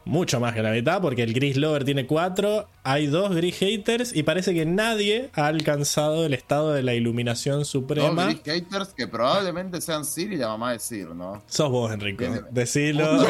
Mucho 0.04 0.40
más 0.40 0.54
que 0.54 0.62
la 0.62 0.70
mitad, 0.70 1.02
porque 1.02 1.22
el 1.22 1.34
Gris 1.34 1.58
Lover 1.58 1.84
tiene 1.84 2.06
4. 2.06 2.66
Hay 2.82 3.08
dos 3.08 3.34
Gris 3.34 3.56
Haters. 3.58 4.16
Y 4.16 4.22
parece 4.22 4.54
que 4.54 4.64
nadie 4.64 5.28
ha 5.34 5.46
alcanzado 5.48 6.24
el 6.24 6.32
estado 6.32 6.72
de 6.72 6.82
la 6.82 6.94
iluminación 6.94 7.58
dos 7.58 7.68
suprema. 7.68 8.24
Gris 8.26 8.40
haters 8.44 8.94
que 8.94 9.06
probablemente 9.06 9.80
sean 9.82 10.06
Siri 10.06 10.34
y 10.36 10.38
la 10.38 10.48
mamá 10.48 10.72
de 10.72 10.78
Sir, 10.78 11.08
¿no? 11.14 11.42
Sos 11.46 11.70
vos, 11.70 11.92
Enrico. 11.92 12.24
Decilo. 12.50 13.26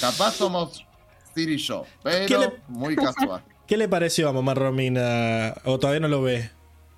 Capaz 0.00 0.32
somos 0.34 0.84
Siri 1.36 1.54
y 1.54 1.58
yo, 1.58 1.84
pero 2.02 2.26
¿Qué 2.26 2.38
le- 2.38 2.52
muy 2.68 2.96
casual. 2.96 3.42
¿Qué 3.66 3.76
le 3.76 3.88
pareció 3.88 4.28
a 4.28 4.32
Mamá 4.32 4.54
Romina? 4.54 5.52
¿O 5.64 5.78
todavía 5.78 6.00
no 6.00 6.08
lo 6.08 6.22
ve? 6.22 6.50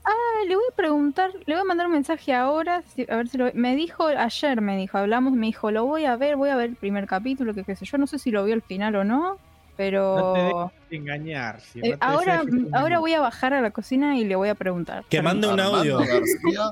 Ah, 0.04 0.44
le 0.46 0.54
voy 0.54 0.64
a 0.72 0.76
preguntar, 0.76 1.32
le 1.46 1.54
voy 1.54 1.60
a 1.62 1.64
mandar 1.64 1.86
un 1.88 1.92
mensaje 1.94 2.32
ahora, 2.34 2.82
a 3.08 3.16
ver 3.16 3.28
si 3.28 3.36
lo 3.36 3.50
Me 3.54 3.74
dijo, 3.74 4.06
ayer 4.06 4.60
me 4.60 4.76
dijo, 4.76 4.96
hablamos, 4.96 5.32
me 5.32 5.46
dijo, 5.46 5.70
lo 5.72 5.84
voy 5.86 6.04
a 6.04 6.14
ver, 6.16 6.36
voy 6.36 6.50
a 6.50 6.56
ver 6.56 6.70
el 6.70 6.76
primer 6.76 7.06
capítulo, 7.06 7.52
que 7.52 7.64
qué 7.64 7.74
sé 7.74 7.84
yo, 7.84 7.98
no 7.98 8.06
sé 8.06 8.18
si 8.20 8.30
lo 8.30 8.44
vio 8.44 8.54
al 8.54 8.62
final 8.62 8.94
o 8.96 9.04
no, 9.04 9.32
No 9.32 9.38
pero... 9.76 10.32
te 10.34 10.40
dejes 10.40 10.72
engañar. 11.02 11.60
si 11.60 11.80
Eh, 11.80 11.90
no 11.92 11.98
te 11.98 12.04
ahora, 12.04 12.42
ahora 12.74 12.98
voy 13.00 13.14
a 13.14 13.20
bajar 13.20 13.54
a 13.54 13.60
la 13.60 13.70
cocina 13.72 14.16
y 14.16 14.24
le 14.24 14.36
voy 14.36 14.48
a 14.50 14.54
preguntar. 14.54 15.04
Que 15.08 15.20
mande 15.20 15.48
un 15.48 15.58
audio. 15.58 15.98
García 15.98 16.70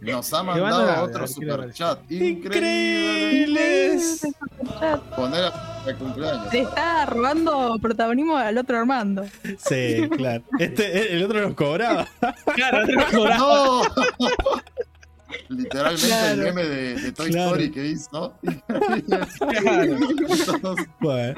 nos 0.00 0.32
ha 0.32 0.42
mandado 0.42 1.04
otro 1.04 1.26
superchat. 1.26 2.00
Increíble. 2.10 3.42
Increíbles. 3.42 4.26
Poner 5.14 5.52
de 5.84 5.94
cumpleaños. 5.94 6.52
Le 6.52 6.60
está 6.60 7.06
robando 7.06 7.76
protagonismo 7.80 8.36
al 8.36 8.58
otro 8.58 8.78
Armando. 8.78 9.24
Sí, 9.58 10.08
claro. 10.16 10.42
Este, 10.58 11.14
el 11.14 11.24
otro 11.24 11.40
nos 11.42 11.54
cobraba. 11.54 12.06
Claro, 12.54 12.80
no 12.80 12.86
te 12.86 13.00
acordás. 13.02 13.38
¡No! 13.38 13.82
Literalmente 15.48 16.06
Claro. 16.06 16.32
el 16.32 16.40
meme 16.40 16.64
de, 16.64 16.94
de 17.00 17.12
Toy 17.12 17.30
Claro. 17.30 17.46
Story 17.50 17.70
que 17.70 17.86
hizo. 17.86 18.34
Bueno. 21.00 21.34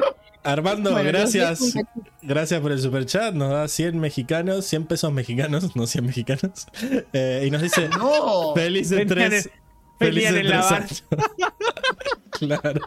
Armando, 0.52 0.92
Bueno, 0.92 1.08
gracias. 1.08 1.74
Gracias 2.22 2.60
por 2.60 2.72
el 2.72 2.80
super 2.80 3.04
chat. 3.06 3.34
Nos 3.34 3.50
da 3.50 3.68
100 3.68 3.98
mexicanos, 4.00 4.64
100 4.64 4.86
pesos 4.86 5.12
mexicanos, 5.12 5.70
no 5.76 5.86
100 5.86 6.06
mexicanos. 6.06 6.66
Eh, 7.12 7.44
y 7.46 7.50
nos 7.50 7.60
dice: 7.62 7.88
¡No! 7.98 8.54
Felices 8.54 9.06
Venían 9.06 9.30
tres. 9.30 9.50
en 10.00 10.48
la 10.48 10.86
tres 10.86 11.04
claro. 12.30 12.80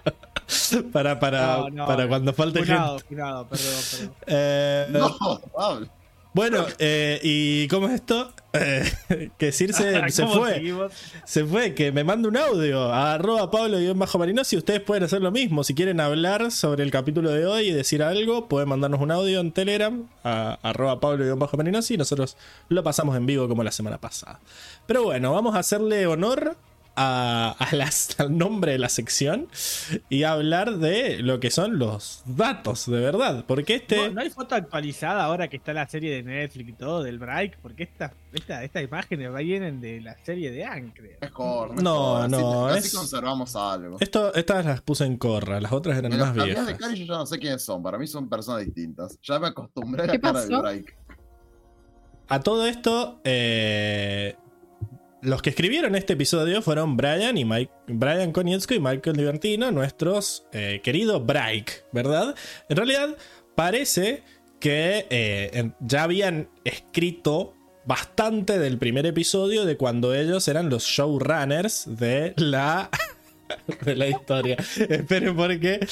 Para, 0.92 1.20
para, 1.20 1.58
No, 1.58 1.70
no, 1.70 1.86
para 1.86 2.08
cuando 2.08 2.34
falte 2.34 2.64
Funado, 2.64 2.98
gente. 3.00 3.08
funado, 3.16 3.48
perdón, 3.48 3.74
perdón. 3.92 4.16
Eh, 4.28 4.88
¡No! 4.90 5.42
Pablo. 5.56 5.88
Bueno, 6.34 6.66
eh, 6.80 7.20
¿y 7.24 7.68
cómo 7.68 7.88
es 7.88 7.96
esto? 7.96 8.32
Eh, 8.54 8.90
que 9.38 9.52
Circe 9.52 10.10
se 10.10 10.24
¿Cómo 10.24 10.36
fue. 10.36 10.54
seguimos? 10.54 10.94
Se 11.26 11.44
fue, 11.44 11.74
que 11.74 11.92
me 11.92 12.04
mande 12.06 12.30
un 12.30 12.38
audio 12.38 12.84
a 12.92 13.14
arroba 13.14 13.52
Pablo 13.52 13.80
y 13.80 13.92
bajo 13.94 14.18
Marinosi. 14.18 14.56
Ustedes 14.56 14.80
pueden 14.82 15.04
hacer 15.04 15.22
lo 15.22 15.32
mismo. 15.32 15.64
Si 15.66 15.74
quieren 15.74 16.00
hablar 16.00 16.52
sobre 16.52 16.84
el 16.84 16.92
capítulo 16.92 17.32
de 17.32 17.46
hoy 17.46 17.68
y 17.68 17.72
decir 17.74 18.02
algo, 18.02 18.48
pueden 18.48 18.70
mandarnos 18.70 19.02
un 19.02 19.12
audio 19.12 19.42
en 19.42 19.52
Telegram 19.52 20.08
a 20.24 20.58
arroba 20.64 21.00
Pablo 21.02 21.26
y 21.26 21.30
bajo 21.38 21.58
y 21.62 21.98
nosotros 21.98 22.38
lo 22.70 22.84
pasamos 22.84 23.18
en 23.18 23.26
vivo 23.26 23.50
como 23.50 23.64
la 23.64 23.72
semana 23.72 23.98
pasada. 23.98 24.40
Pero 24.88 25.04
bueno, 25.04 25.34
vamos 25.34 25.56
a 25.56 25.60
hacerle 25.60 26.08
honor 26.08 26.56
a, 26.96 27.56
a 27.58 27.76
las- 27.76 28.20
al 28.20 28.38
nombre 28.38 28.74
de 28.74 28.78
la 28.80 28.90
sección 28.90 29.48
y 30.10 30.24
hablar 30.24 30.78
de 30.78 31.20
lo 31.20 31.40
que 31.40 31.50
son 31.52 31.80
los 31.80 32.22
datos 32.26 32.86
de 32.86 33.00
verdad. 33.00 33.46
Porque 33.48 33.76
este. 33.76 33.96
No, 34.10 34.14
no 34.16 34.22
hay 34.22 34.30
foto 34.30 34.56
actualizada 34.56 35.24
ahora 35.24 35.48
que 35.48 35.58
está 35.58 35.74
la 35.74 35.88
serie 35.88 36.14
de 36.16 36.24
Netflix 36.24 36.70
y 36.70 36.74
todo 36.74 37.04
del 37.04 37.18
break, 37.20 37.58
porque 37.62 37.84
esta, 37.84 38.14
esta, 38.34 38.64
estas 38.64 38.84
imágenes 38.84 39.34
vienen 39.36 39.82
de 39.82 40.02
la 40.02 40.16
serie 40.24 40.52
de 40.52 40.66
Anne, 40.66 40.92
creo. 40.96 41.18
Mejor, 41.22 41.82
No, 41.82 42.28
no, 42.28 42.68
Así, 42.68 42.88
es- 42.88 42.94
conservamos 42.96 43.56
algo. 43.56 43.98
Esto, 44.00 44.34
estas 44.34 44.66
las 44.66 44.82
puse 44.82 45.06
en 45.06 45.18
corra, 45.18 45.60
las 45.62 45.72
otras 45.72 45.98
eran 45.98 46.12
En 46.14 46.20
más 46.20 46.36
las 46.36 46.46
viejas. 46.46 46.68
de 46.68 46.78
Cari 46.78 46.98
yo 47.00 47.06
ya 47.06 47.14
no 47.20 47.26
sé 47.26 47.40
quiénes 47.40 47.64
son. 47.64 47.82
Para 47.82 47.98
mí 47.98 48.08
son 48.08 48.28
personas 48.30 48.66
distintas. 48.66 49.18
Ya 49.22 49.40
me 49.40 49.48
acostumbré 49.48 50.04
a 50.04 50.06
la 50.08 50.12
¿Qué 50.14 50.20
cara 50.20 50.42
del 50.46 50.58
break. 50.62 50.96
A 52.28 52.40
todo 52.40 52.66
esto, 52.66 53.20
eh, 53.26 54.36
los 55.22 55.42
que 55.42 55.52
escribieron 55.52 55.96
este 55.96 56.14
episodio 56.14 56.62
fueron 56.62 56.98
Brian 56.98 57.38
y 57.38 57.46
Mike, 57.46 57.72
Brian 57.88 58.32
Konietzko 58.32 58.74
y 58.74 58.80
Michael 58.80 59.16
Divertino, 59.16 59.72
nuestros 59.72 60.46
eh, 60.52 60.82
queridos 60.84 61.26
Break, 61.26 61.86
¿verdad? 61.92 62.36
En 62.70 62.78
realidad, 62.78 63.16
parece 63.56 64.24
que 64.60 65.06
eh, 65.10 65.72
ya 65.80 66.04
habían 66.04 66.50
escrito 66.64 67.54
bastante 67.86 68.60
del 68.60 68.78
primer 68.78 69.06
episodio 69.06 69.66
de 69.66 69.78
cuando 69.78 70.14
ellos 70.14 70.48
eran 70.48 70.70
los 70.70 70.84
showrunners 70.84 71.98
de 71.98 72.34
la 72.38 72.90
de 73.86 73.96
la 73.96 74.08
historia. 74.08 74.58
Esperen 74.78 75.36
porque 75.36 75.86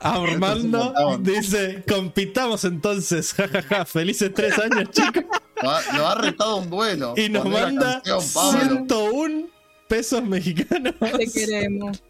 Armando 0.00 0.94
dice, 1.20 1.82
compitamos 1.88 2.64
entonces, 2.64 3.32
jajaja, 3.34 3.84
felices 3.84 4.32
tres 4.34 4.58
años 4.58 4.90
chicos. 4.90 5.24
Lo 5.62 6.06
ha, 6.06 6.14
retado 6.16 6.56
un 6.56 6.70
duelo. 6.70 7.14
Y 7.16 7.28
nos 7.28 7.44
manda 7.44 8.02
canción, 8.04 8.20
Pablo. 8.34 8.60
101 8.60 9.46
pesos 9.88 10.22
mexicanos. 10.22 10.94
Te 10.98 11.26
queremos. 11.32 12.02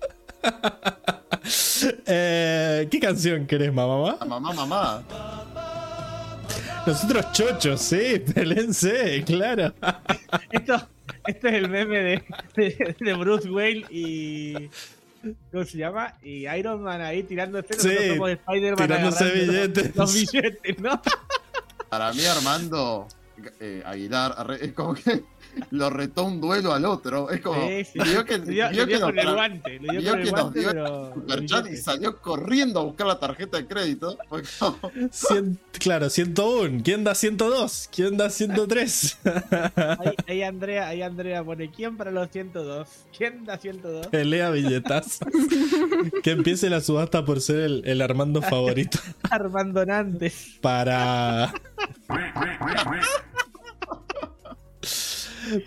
Eh, 2.07 2.89
¿Qué 2.91 2.99
canción 2.99 3.47
querés, 3.47 3.71
mamá? 3.71 4.17
Ah, 4.19 4.25
Mamá, 4.25 4.53
mamá. 4.55 5.03
Nosotros 6.87 7.33
chochos, 7.33 7.81
sí, 7.81 8.19
pelense, 8.35 9.23
claro. 9.25 9.75
Esto, 10.51 10.89
este 11.27 11.49
es 11.49 11.55
el 11.55 11.69
meme 11.69 11.99
de, 11.99 12.25
de, 12.57 12.97
de 12.99 13.15
Bruce 13.15 13.49
Wayne 13.51 13.85
y. 13.91 14.71
¿Cómo 15.51 15.65
se 15.65 15.79
llama? 15.79 16.15
Y 16.23 16.47
Iron 16.47 16.83
Man 16.83 17.01
ahí 17.01 17.23
tirándose. 17.23 17.69
Nosotros 17.75 17.99
Sí, 18.03 18.09
somos 18.11 18.31
Spider-Man 18.31 18.77
tirándose 18.87 19.25
los- 19.25 19.35
billetes. 19.49 19.97
Los 19.97 20.15
billetes, 20.15 20.79
¿no? 20.81 21.01
Para 21.89 22.13
mí, 22.13 22.25
Armando 22.27 23.09
eh, 23.61 23.83
Aguilar 23.87 24.35
como 24.75 24.95
que 24.95 25.23
lo 25.71 25.91
retó 25.91 26.25
un 26.25 26.41
duelo 26.41 26.73
al 26.73 26.85
otro. 26.85 27.31
Es 27.31 27.41
como. 27.41 27.67
Sí, 27.69 27.85
sí. 27.85 27.99
Vio 28.05 28.25
que, 28.25 28.39
dio, 28.39 28.69
vio 28.71 28.87
le 28.87 28.93
que 28.93 28.97
dio 28.97 29.01
con 29.07 29.15
nos 29.17 29.25
el 29.25 29.35
guante. 29.35 29.81
Le 29.81 29.93
dio 29.93 30.01
vio 30.01 30.11
con 30.11 30.21
el 30.21 30.25
que 30.27 30.33
nos 30.33 30.41
guante, 30.43 30.61
dio 30.61 30.69
pero. 30.71 30.85
los 30.85 31.15
superchat 31.15 31.67
y 31.71 31.77
salió 31.77 32.21
corriendo 32.21 32.81
a 32.81 32.83
buscar 32.85 33.07
la 33.07 33.19
tarjeta 33.19 33.57
de 33.59 33.67
crédito. 33.67 34.19
Fue 34.29 34.43
como, 34.59 34.79
Cien- 35.11 35.59
claro, 35.79 36.11
101. 36.11 36.83
¿Quién 36.85 37.05
da 37.05 37.15
102? 37.15 37.89
¿Quién 37.95 38.17
da 38.17 38.31
103? 38.31 39.19
Ahí, 39.77 40.15
ahí 40.29 40.43
Andrea, 40.43 40.89
ahí 40.89 41.03
Andrea 41.03 41.43
pone 41.45 41.71
¿Quién 41.71 41.97
para 41.97 42.11
los 42.11 42.31
102? 42.31 42.89
¿Quién 43.17 43.45
da 43.45 43.59
102? 43.59 44.07
Pelea 44.09 44.51
billetas. 44.51 45.19
que 46.23 46.31
empiece 46.31 46.69
la 46.71 46.81
subasta 46.81 47.25
por 47.25 47.41
ser 47.41 47.61
el, 47.61 47.83
el 47.87 48.03
Armando 48.03 48.43
favorito. 48.43 48.99
Armando 49.31 49.85
Nantes. 49.85 50.59
Para. 50.61 51.53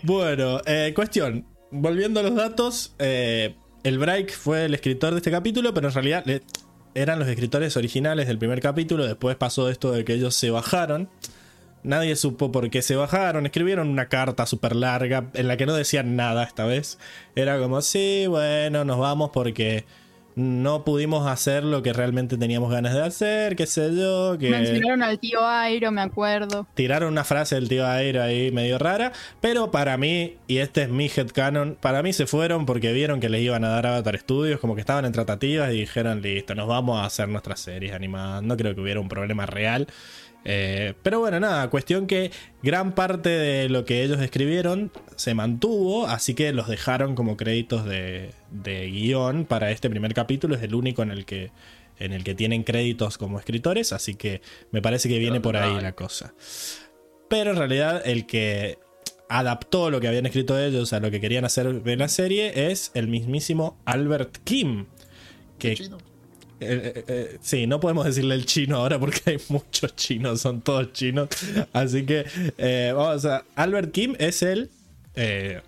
Bueno, 0.02 0.60
eh, 0.66 0.92
cuestión. 0.94 1.46
Volviendo 1.70 2.20
a 2.20 2.22
los 2.22 2.34
datos, 2.34 2.94
eh, 2.98 3.54
el 3.84 3.98
Break 3.98 4.32
fue 4.32 4.64
el 4.64 4.74
escritor 4.74 5.12
de 5.12 5.18
este 5.18 5.30
capítulo, 5.30 5.74
pero 5.74 5.88
en 5.88 5.94
realidad 5.94 6.24
eran 6.94 7.18
los 7.18 7.28
escritores 7.28 7.76
originales 7.76 8.26
del 8.26 8.38
primer 8.38 8.60
capítulo. 8.60 9.06
Después 9.06 9.36
pasó 9.36 9.68
esto 9.68 9.92
de 9.92 10.04
que 10.04 10.14
ellos 10.14 10.34
se 10.34 10.50
bajaron. 10.50 11.08
Nadie 11.82 12.16
supo 12.16 12.50
por 12.50 12.70
qué 12.70 12.82
se 12.82 12.96
bajaron. 12.96 13.46
Escribieron 13.46 13.88
una 13.88 14.08
carta 14.08 14.46
súper 14.46 14.74
larga 14.74 15.30
en 15.34 15.46
la 15.46 15.56
que 15.56 15.66
no 15.66 15.74
decían 15.74 16.16
nada 16.16 16.42
esta 16.44 16.64
vez. 16.64 16.98
Era 17.36 17.58
como, 17.58 17.82
sí, 17.82 18.26
bueno, 18.28 18.84
nos 18.84 18.98
vamos 18.98 19.30
porque 19.32 19.84
no 20.38 20.84
pudimos 20.84 21.26
hacer 21.26 21.64
lo 21.64 21.82
que 21.82 21.92
realmente 21.92 22.38
teníamos 22.38 22.70
ganas 22.70 22.94
de 22.94 23.02
hacer, 23.02 23.56
qué 23.56 23.66
sé 23.66 23.94
yo. 23.94 24.38
Que 24.38 24.50
Mencionaron 24.50 25.02
al 25.02 25.18
tío 25.18 25.44
Airo, 25.46 25.90
me 25.90 26.00
acuerdo. 26.00 26.66
tiraron 26.74 27.12
una 27.12 27.24
frase 27.24 27.56
del 27.56 27.68
tío 27.68 27.86
Aero 27.86 28.22
ahí 28.22 28.52
medio 28.52 28.78
rara, 28.78 29.12
pero 29.40 29.70
para 29.70 29.96
mí, 29.96 30.36
y 30.46 30.58
este 30.58 30.82
es 30.82 30.88
mi 30.88 31.06
headcanon, 31.14 31.76
para 31.80 32.02
mí 32.02 32.12
se 32.12 32.26
fueron 32.26 32.66
porque 32.66 32.92
vieron 32.92 33.20
que 33.20 33.28
les 33.28 33.42
iban 33.42 33.64
a 33.64 33.68
dar 33.68 33.86
Avatar 33.86 34.18
Studios, 34.18 34.60
como 34.60 34.74
que 34.74 34.80
estaban 34.80 35.04
en 35.04 35.12
tratativas 35.12 35.72
y 35.72 35.80
dijeron, 35.80 36.22
listo, 36.22 36.54
nos 36.54 36.68
vamos 36.68 37.00
a 37.00 37.04
hacer 37.04 37.28
nuestras 37.28 37.60
series 37.60 37.92
animadas. 37.92 38.42
No 38.42 38.56
creo 38.56 38.74
que 38.74 38.80
hubiera 38.80 39.00
un 39.00 39.08
problema 39.08 39.46
real. 39.46 39.88
Eh, 40.44 40.94
pero 41.02 41.20
bueno, 41.20 41.40
nada, 41.40 41.68
cuestión 41.68 42.06
que 42.06 42.30
gran 42.62 42.94
parte 42.94 43.28
de 43.28 43.68
lo 43.68 43.84
que 43.84 44.02
ellos 44.02 44.20
escribieron 44.20 44.90
se 45.16 45.34
mantuvo, 45.34 46.06
así 46.06 46.34
que 46.34 46.52
los 46.52 46.68
dejaron 46.68 47.14
como 47.14 47.36
créditos 47.36 47.84
de, 47.84 48.30
de 48.50 48.86
guion 48.90 49.44
para 49.44 49.70
este 49.70 49.90
primer 49.90 50.14
capítulo, 50.14 50.54
es 50.54 50.62
el 50.62 50.74
único 50.74 51.02
en 51.02 51.10
el 51.10 51.24
que 51.24 51.50
en 51.98 52.12
el 52.12 52.24
que 52.24 52.34
tienen 52.34 52.62
créditos 52.62 53.18
como 53.18 53.38
escritores, 53.38 53.92
así 53.92 54.14
que 54.14 54.40
me 54.70 54.80
parece 54.80 55.08
que 55.08 55.18
viene 55.18 55.40
por 55.40 55.56
ahí 55.56 55.80
la 55.80 55.92
cosa. 55.92 56.32
Pero 57.28 57.50
en 57.50 57.56
realidad 57.56 58.02
el 58.04 58.26
que 58.26 58.78
adaptó 59.28 59.90
lo 59.90 60.00
que 60.00 60.08
habían 60.08 60.26
escrito 60.26 60.58
ellos 60.58 60.92
a 60.92 61.00
lo 61.00 61.10
que 61.10 61.20
querían 61.20 61.44
hacer 61.44 61.82
de 61.82 61.96
la 61.96 62.08
serie 62.08 62.70
es 62.70 62.90
el 62.94 63.08
mismísimo 63.08 63.76
Albert 63.84 64.38
Kim. 64.44 64.86
Que. 65.58 65.76
Eh, 66.60 66.92
eh, 66.96 67.04
eh, 67.08 67.38
sí, 67.40 67.66
no 67.66 67.80
podemos 67.80 68.04
decirle 68.04 68.34
el 68.34 68.46
chino 68.46 68.76
ahora 68.76 68.98
porque 68.98 69.20
hay 69.26 69.38
muchos 69.48 69.94
chinos, 69.96 70.40
son 70.40 70.60
todos 70.60 70.92
chinos. 70.92 71.28
Así 71.72 72.04
que, 72.04 72.24
eh, 72.58 72.92
vamos 72.94 73.24
a. 73.24 73.44
Albert 73.54 73.92
Kim 73.92 74.14
es 74.18 74.42
el 74.42 74.70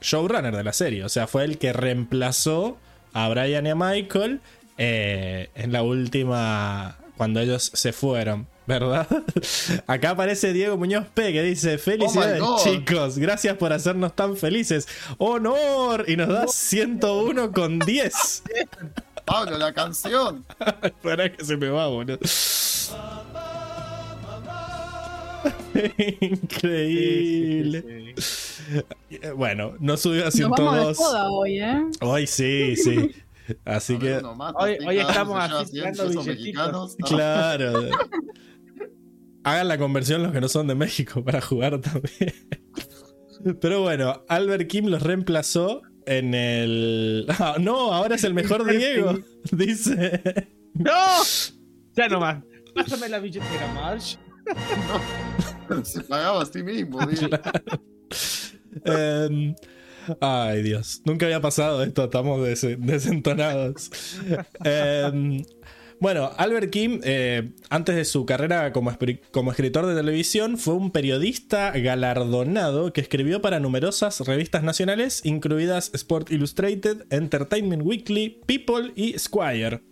showrunner 0.00 0.54
de 0.54 0.62
la 0.62 0.72
serie, 0.72 1.04
o 1.04 1.08
sea, 1.08 1.26
fue 1.26 1.44
el 1.44 1.58
que 1.58 1.72
reemplazó 1.72 2.78
a 3.12 3.28
Brian 3.28 3.66
y 3.66 3.70
a 3.70 3.74
Michael 3.74 4.40
en 4.76 5.72
la 5.72 5.82
última. 5.82 6.98
cuando 7.16 7.40
ellos 7.40 7.70
se 7.74 7.92
fueron. 7.92 8.46
¿Verdad? 8.66 9.08
Acá 9.88 10.10
aparece 10.10 10.52
Diego 10.52 10.76
Muñoz 10.76 11.06
P 11.12 11.32
que 11.32 11.42
dice: 11.42 11.76
Felicidades, 11.76 12.40
Oh 12.40 12.60
chicos. 12.62 13.18
Gracias 13.18 13.56
por 13.56 13.72
hacernos 13.72 14.14
tan 14.14 14.36
felices. 14.36 14.86
¡Honor! 15.18 16.04
Y 16.06 16.16
nos 16.16 16.28
da 16.28 16.46
101 16.46 17.50
con 17.50 17.80
10. 17.80 18.42
Pablo, 19.24 19.58
la 19.58 19.72
canción. 19.72 20.44
Para 21.02 21.30
que 21.32 21.44
se 21.44 21.56
me 21.56 21.68
va, 21.68 21.88
boludo. 21.88 22.18
Increíble. 26.20 28.14
Sí, 28.16 28.22
sí, 28.22 28.82
sí. 29.10 29.18
Eh, 29.22 29.30
Bueno, 29.32 29.74
no 29.80 29.96
subió 29.96 30.22
a 30.22 30.24
Nos 30.26 30.38
vamos 30.38 30.76
de 30.76 30.94
102. 30.94 30.98
joda 30.98 31.30
hoy, 31.30 31.60
¿eh? 31.60 31.82
Hoy 32.00 32.26
sí, 32.26 32.76
sí. 32.76 33.10
Así 33.64 33.96
ver, 33.96 34.22
que, 34.22 34.26
Hoy- 34.86 34.98
estamos 34.98 35.36
así 35.42 35.72
100 35.72 35.92
tirando 35.92 36.06
pesos 36.06 36.26
billetitos. 36.26 36.96
claro. 37.04 37.72
Hagan 39.42 39.66
la 39.68 39.78
conversión 39.78 40.22
los 40.22 40.30
que 40.32 40.40
no 40.40 40.48
son 40.48 40.68
de 40.68 40.74
México 40.76 41.24
para 41.24 41.40
jugar 41.40 41.80
también. 41.80 42.32
Pero 43.60 43.80
bueno, 43.82 44.22
Albert 44.28 44.68
Kim 44.68 44.86
los 44.86 45.02
reemplazó 45.02 45.82
en 46.10 46.34
el. 46.34 47.26
Ah, 47.28 47.56
no, 47.60 47.92
ahora 47.92 48.16
es 48.16 48.24
el 48.24 48.34
mejor 48.34 48.68
Diego. 48.70 49.18
Dice. 49.52 50.20
¡No! 50.74 50.92
Ya 51.96 52.08
nomás. 52.08 52.42
Pásame 52.74 53.08
la 53.08 53.18
billetera, 53.18 53.66
Marsh. 53.74 54.14
Se 55.82 56.00
pagaba 56.02 56.42
a 56.42 56.46
sí 56.46 56.62
mismo. 56.62 57.04
digo. 57.04 57.28
Em, 58.84 59.54
ay, 60.20 60.62
Dios. 60.62 61.02
Nunca 61.04 61.26
había 61.26 61.40
pasado 61.40 61.82
esto. 61.82 62.04
Estamos 62.04 62.42
des- 62.44 62.78
desentonados. 62.80 63.90
Em, 64.64 65.42
bueno, 66.00 66.30
Albert 66.38 66.70
Kim, 66.70 67.00
eh, 67.04 67.50
antes 67.68 67.94
de 67.94 68.04
su 68.06 68.24
carrera 68.24 68.72
como, 68.72 68.90
escritor 68.90 69.86
de 69.86 69.94
televisión, 69.94 70.56
fue 70.56 70.74
un 70.74 70.90
periodista 70.90 71.72
galardonado 71.72 72.92
que 72.92 73.02
escribió 73.02 73.42
para 73.42 73.60
numerosas 73.60 74.20
revistas 74.20 74.62
nacionales, 74.62 75.20
incluidas 75.24 75.90
Sport 75.92 76.30
Illustrated, 76.30 77.04
Entertainment 77.10 77.82
Weekly, 77.84 78.40
People 78.46 78.92
y 78.96 79.18
Squire. 79.18 79.82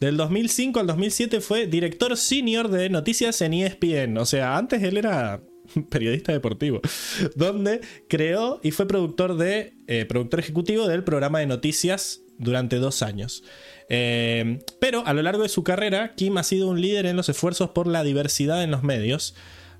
Del 0.00 0.16
2005 0.16 0.80
al 0.80 0.86
2007 0.88 1.40
fue 1.40 1.66
director 1.66 2.16
senior 2.16 2.68
de 2.68 2.90
noticias 2.90 3.40
en 3.40 3.54
ESPN. 3.54 4.18
O 4.18 4.26
sea, 4.26 4.58
antes 4.58 4.82
él 4.82 4.96
era 4.96 5.40
periodista 5.90 6.32
deportivo. 6.32 6.80
Donde 7.36 7.80
creó 8.08 8.60
y 8.62 8.72
fue 8.72 8.86
productor 8.86 9.36
de 9.36 9.74
eh, 9.86 10.04
productor 10.06 10.40
ejecutivo 10.40 10.86
del 10.88 11.04
programa 11.04 11.38
de 11.38 11.46
noticias 11.46 12.22
durante 12.38 12.76
dos 12.76 13.02
años. 13.02 13.44
Eh, 13.88 14.58
pero 14.80 15.06
a 15.06 15.12
lo 15.12 15.22
largo 15.22 15.42
de 15.42 15.48
su 15.48 15.62
carrera, 15.62 16.14
Kim 16.14 16.36
ha 16.38 16.42
sido 16.42 16.68
un 16.68 16.80
líder 16.80 17.06
en 17.06 17.16
los 17.16 17.28
esfuerzos 17.28 17.70
por 17.70 17.86
la 17.86 18.02
diversidad 18.02 18.62
en 18.62 18.70
los 18.70 18.82
medios. 18.82 19.34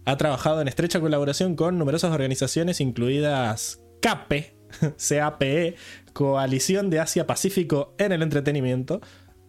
Ha 0.05 0.17
trabajado 0.17 0.61
en 0.61 0.69
estrecha 0.69 1.01
colaboración 1.01 1.57
con 1.57 1.79
numerosas 1.79 2.13
organizaciones, 2.13 2.81
incluidas 2.81 3.81
CAPE, 4.01 4.57
CAPE, 5.09 5.75
Coalición 6.13 6.91
de 6.91 7.01
Asia 7.01 7.27
Pacífico 7.27 7.95
en 7.99 8.13
el 8.13 8.23
Entretenimiento, 8.23 9.01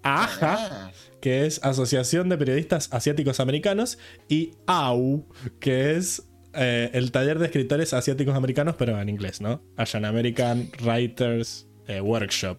AAJA, 0.04 0.58
Ah, 0.60 0.92
que 1.22 1.46
es 1.46 1.64
Asociación 1.64 2.30
de 2.30 2.38
Periodistas 2.38 2.90
Asiáticos 2.92 3.40
Americanos, 3.40 3.98
y 4.28 4.54
AU, 4.66 5.26
que 5.60 5.96
es 5.96 6.24
eh, 6.54 6.90
el 6.94 7.12
taller 7.12 7.38
de 7.38 7.46
escritores 7.46 7.94
asiáticos 7.94 8.36
americanos, 8.36 8.76
pero 8.78 9.00
en 9.00 9.10
inglés, 9.10 9.42
¿no? 9.42 9.62
Asian 9.76 10.06
American 10.06 10.72
Writers 10.82 11.68
eh, 11.88 12.02
Workshop. 12.02 12.58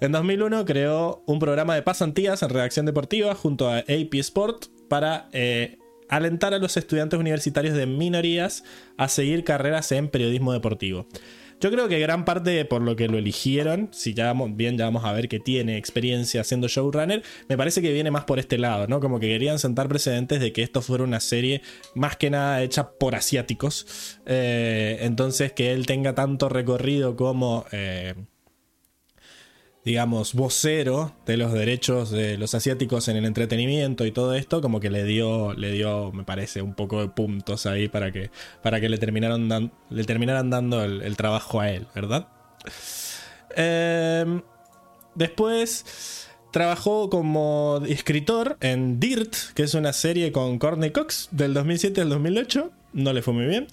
En 0.00 0.12
2001 0.12 0.64
creó 0.64 1.22
un 1.26 1.38
programa 1.38 1.74
de 1.74 1.82
pasantías 1.82 2.42
en 2.42 2.50
redacción 2.50 2.86
deportiva 2.86 3.34
junto 3.34 3.68
a 3.68 3.78
AP 3.78 4.14
Sport 4.14 4.66
para 4.88 5.28
eh, 5.32 5.78
alentar 6.08 6.54
a 6.54 6.58
los 6.58 6.76
estudiantes 6.76 7.18
universitarios 7.18 7.74
de 7.74 7.86
minorías 7.86 8.64
a 8.96 9.08
seguir 9.08 9.44
carreras 9.44 9.92
en 9.92 10.08
periodismo 10.08 10.52
deportivo. 10.52 11.06
Yo 11.60 11.72
creo 11.72 11.88
que 11.88 11.98
gran 11.98 12.24
parte 12.24 12.64
por 12.64 12.82
lo 12.82 12.94
que 12.94 13.08
lo 13.08 13.18
eligieron, 13.18 13.88
si 13.90 14.14
ya 14.14 14.26
vamos, 14.26 14.54
bien 14.54 14.78
ya 14.78 14.84
vamos 14.84 15.04
a 15.04 15.12
ver 15.12 15.28
que 15.28 15.40
tiene 15.40 15.76
experiencia 15.76 16.44
siendo 16.44 16.68
showrunner, 16.68 17.24
me 17.48 17.56
parece 17.56 17.82
que 17.82 17.92
viene 17.92 18.12
más 18.12 18.24
por 18.24 18.38
este 18.38 18.58
lado, 18.58 18.86
¿no? 18.86 19.00
Como 19.00 19.18
que 19.18 19.26
querían 19.26 19.58
sentar 19.58 19.88
precedentes 19.88 20.38
de 20.38 20.52
que 20.52 20.62
esto 20.62 20.82
fuera 20.82 21.02
una 21.02 21.18
serie 21.18 21.62
más 21.96 22.16
que 22.16 22.30
nada 22.30 22.62
hecha 22.62 22.92
por 22.92 23.16
asiáticos. 23.16 24.20
Eh, 24.24 24.98
entonces 25.00 25.52
que 25.52 25.72
él 25.72 25.86
tenga 25.86 26.14
tanto 26.14 26.48
recorrido 26.48 27.16
como... 27.16 27.66
eh, 27.72 28.14
digamos, 29.88 30.34
vocero 30.34 31.14
de 31.24 31.38
los 31.38 31.50
derechos 31.50 32.10
de 32.10 32.36
los 32.36 32.54
asiáticos 32.54 33.08
en 33.08 33.16
el 33.16 33.24
entretenimiento 33.24 34.04
y 34.04 34.12
todo 34.12 34.34
esto, 34.34 34.60
como 34.60 34.80
que 34.80 34.90
le 34.90 35.04
dio, 35.04 35.54
le 35.54 35.72
dio, 35.72 36.12
me 36.12 36.24
parece, 36.24 36.60
un 36.60 36.74
poco 36.74 37.00
de 37.00 37.08
puntos 37.08 37.64
ahí 37.64 37.88
para 37.88 38.12
que, 38.12 38.30
para 38.62 38.82
que 38.82 38.90
le, 38.90 38.98
terminaron 38.98 39.72
le 39.88 40.04
terminaran 40.04 40.50
dando 40.50 40.84
el, 40.84 41.00
el 41.00 41.16
trabajo 41.16 41.62
a 41.62 41.70
él, 41.70 41.86
¿verdad? 41.94 42.28
Em, 43.56 44.42
después 45.14 46.28
trabajó 46.52 47.08
como 47.08 47.80
escritor 47.88 48.58
en 48.60 49.00
Dirt, 49.00 49.34
que 49.54 49.62
es 49.62 49.72
una 49.72 49.94
serie 49.94 50.32
con 50.32 50.58
Courtney 50.58 50.90
Cox 50.90 51.30
del 51.30 51.54
2007 51.54 52.02
al 52.02 52.10
2008. 52.10 52.70
No 52.92 53.14
le 53.14 53.22
fue 53.22 53.32
muy 53.32 53.46
bien. 53.46 53.68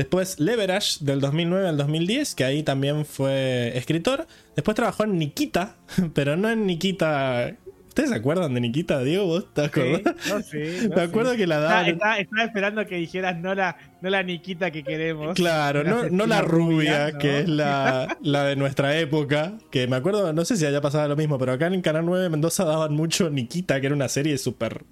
Después 0.00 0.40
Leverage 0.40 1.04
del 1.04 1.20
2009 1.20 1.68
al 1.68 1.76
2010, 1.76 2.34
que 2.34 2.44
ahí 2.44 2.62
también 2.62 3.04
fue 3.04 3.76
escritor. 3.76 4.26
Después 4.56 4.74
trabajó 4.74 5.04
en 5.04 5.18
Nikita, 5.18 5.76
pero 6.14 6.38
no 6.38 6.48
en 6.48 6.64
Nikita. 6.64 7.54
¿Ustedes 7.88 8.08
se 8.08 8.16
acuerdan 8.16 8.54
de 8.54 8.60
Nikita, 8.62 9.02
Diego? 9.02 9.26
¿Vos 9.26 9.52
te 9.52 9.62
acordás? 9.62 10.00
Sí, 10.22 10.30
no, 10.30 10.40
sí, 10.40 10.58
no, 10.88 10.96
Me 10.96 11.02
acuerdo 11.02 11.32
sí. 11.32 11.36
que 11.36 11.46
la 11.46 11.58
daban. 11.60 11.86
estaba- 11.86 12.18
estaba 12.18 12.44
esperando 12.44 12.86
que 12.86 12.94
dijeras 12.94 13.36
no 13.36 13.54
la, 13.54 13.76
no 14.00 14.08
la 14.08 14.22
Niquita 14.22 14.70
que 14.70 14.82
queremos. 14.82 15.34
Claro, 15.34 15.84
no, 15.84 16.08
no 16.08 16.24
la 16.26 16.40
rubia, 16.40 17.18
que 17.18 17.40
es 17.40 17.48
la, 17.50 18.16
la 18.22 18.44
de 18.44 18.56
nuestra 18.56 18.96
época. 18.98 19.58
Que 19.70 19.86
me 19.86 19.96
acuerdo, 19.96 20.32
no 20.32 20.46
sé 20.46 20.56
si 20.56 20.64
haya 20.64 20.80
pasado 20.80 21.08
lo 21.08 21.16
mismo, 21.16 21.36
pero 21.36 21.52
acá 21.52 21.66
en 21.66 21.82
Canal 21.82 22.06
9 22.06 22.22
de 22.22 22.30
Mendoza 22.30 22.64
daban 22.64 22.94
mucho 22.94 23.28
Nikita, 23.28 23.78
que 23.82 23.86
era 23.88 23.94
una 23.94 24.08
serie 24.08 24.38
súper 24.38 24.84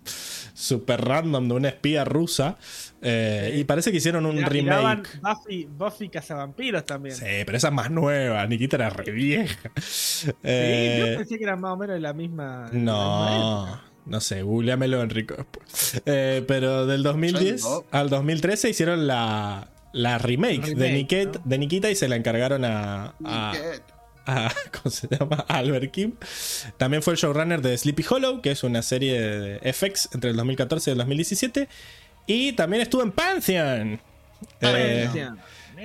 super 0.59 1.01
random 1.05 1.49
de 1.49 1.55
una 1.55 1.69
espía 1.69 2.05
rusa. 2.05 2.57
Eh, 3.01 3.55
y 3.57 3.65
parece 3.65 3.93
que 3.93 3.99
hicieron 3.99 4.27
un 4.27 4.43
remake. 4.45 5.21
Buffy, 5.23 5.69
Buffy 5.71 6.09
Cazavampiros 6.09 6.85
también. 6.85 7.15
Sí, 7.15 7.25
pero 7.47 7.57
esa 7.57 7.69
es 7.69 7.75
más 7.75 7.91
nueva. 7.91 8.45
Nikita 8.47 8.77
era 8.77 8.91
re 8.91 9.13
vieja. 9.13 9.71
Sí, 9.81 10.31
Eh, 10.43 11.07
yo 11.13 11.19
pensé 11.19 11.39
que 11.39 11.45
eran 11.45 11.61
más 11.61 11.73
o 11.73 11.77
menos 11.77 11.95
de 11.95 12.01
la 12.01 12.13
misma. 12.13 12.69
de 12.73 12.79
la 12.79 12.79
misma 12.81 12.81
no, 12.93 13.81
no 14.07 14.21
sé, 14.21 14.43
googleamelo 14.43 15.01
Enrico 15.01 15.35
después. 15.37 16.03
Eh, 16.07 16.45
pero 16.49 16.87
del 16.87 17.03
2010 17.05 17.63
Yo 17.63 17.85
no. 17.93 17.99
al 17.99 18.09
2013 18.11 18.71
hicieron 18.71 19.07
la, 19.07 19.69
la 19.93 20.19
remake, 20.19 20.75
de, 20.75 20.91
Niket- 20.93 21.35
¿no? 21.37 21.43
de 21.45 21.59
Nikita 21.59 21.89
y 21.91 21.95
se 21.95 22.09
la 22.09 22.17
encargaron 22.17 22.65
a. 22.65 23.15
a- 24.29 24.53
¿cómo 24.83 24.91
se 24.91 25.09
llama? 25.09 25.45
A 25.49 25.59
Albert 25.59 25.91
Kim. 25.91 26.13
También 26.77 27.03
fue 27.03 27.15
el 27.15 27.19
showrunner 27.19 27.61
de 27.63 27.77
Sleepy 27.77 28.05
Hollow, 28.09 28.41
que 28.43 28.51
es 28.53 28.63
una 28.65 28.83
serie 28.83 29.21
de 29.21 29.73
FX 29.73 30.11
entre 30.13 30.31
el 30.31 30.37
2014 30.37 30.91
y 30.91 30.93
el 30.93 30.99
2017. 30.99 31.69
Y 32.27 32.53
también 32.53 32.83
estuvo 32.83 33.03
en 33.03 33.13
Pantheon. 33.13 34.01
eh, 34.61 35.09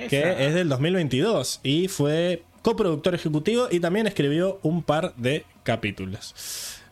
que 0.08 0.46
es 0.46 0.54
del 0.54 0.68
2022 0.68 1.60
y 1.62 1.88
fue 1.88 2.42
coproductor 2.62 3.14
ejecutivo 3.14 3.68
y 3.70 3.80
también 3.80 4.06
escribió 4.06 4.58
un 4.62 4.82
par 4.82 5.14
de 5.16 5.44
capítulos. 5.62 6.34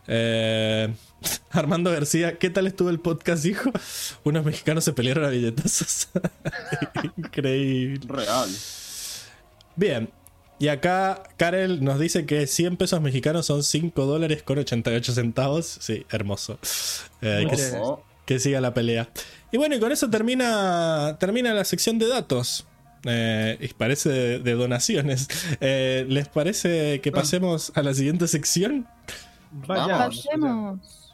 Eh, 0.07 0.93
Armando 1.51 1.91
García, 1.91 2.37
¿qué 2.37 2.49
tal 2.49 2.67
estuvo 2.67 2.89
el 2.89 2.99
podcast, 2.99 3.45
hijo? 3.45 3.71
Unos 4.23 4.43
mexicanos 4.45 4.83
se 4.83 4.93
pelearon 4.93 5.23
a 5.25 5.29
billetazos. 5.29 6.09
Increíble. 7.17 8.01
Real. 8.07 8.49
Bien. 9.75 10.09
Y 10.63 10.69
acá 10.69 11.23
Karel 11.35 11.83
nos 11.83 11.99
dice 11.99 12.25
que 12.25 12.47
100 12.47 12.77
pesos 12.77 13.01
mexicanos 13.01 13.47
son 13.47 13.63
5 13.63 14.05
dólares 14.05 14.43
con 14.43 14.59
88 14.59 15.11
centavos. 15.11 15.65
Sí, 15.81 16.05
hermoso. 16.09 16.57
Eh, 17.21 17.45
que, 18.25 18.39
siga 18.39 18.61
la 18.61 18.73
pelea. 18.73 19.09
Y 19.51 19.57
bueno, 19.57 19.75
y 19.75 19.81
con 19.81 19.91
eso 19.91 20.09
termina, 20.09 21.17
termina 21.19 21.53
la 21.53 21.65
sección 21.65 21.99
de 21.99 22.07
datos. 22.07 22.65
Eh, 23.03 23.57
y 23.59 23.73
parece 23.73 24.07
de, 24.07 24.39
de 24.39 24.53
donaciones. 24.53 25.27
Eh, 25.59 26.05
¿Les 26.07 26.29
parece 26.29 27.01
que 27.01 27.11
pasemos 27.11 27.73
a 27.75 27.83
la 27.83 27.93
siguiente 27.93 28.29
sección? 28.29 28.87
Vayamos. 29.67 30.25
Pasemos. 30.25 31.13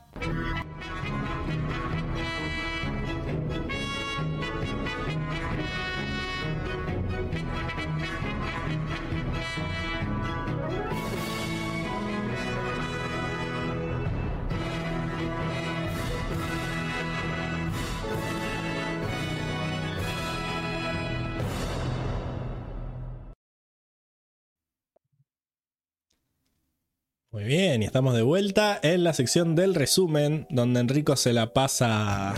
Muy 27.31 27.43
bien, 27.43 27.83
y 27.83 27.85
estamos 27.85 28.15
de 28.15 28.23
vuelta 28.23 28.79
en 28.81 29.03
la 29.03 29.13
sección 29.13 29.55
del 29.55 29.75
resumen, 29.75 30.47
donde 30.49 30.79
Enrico 30.79 31.15
se 31.15 31.31
la 31.31 31.53
pasa. 31.53 32.33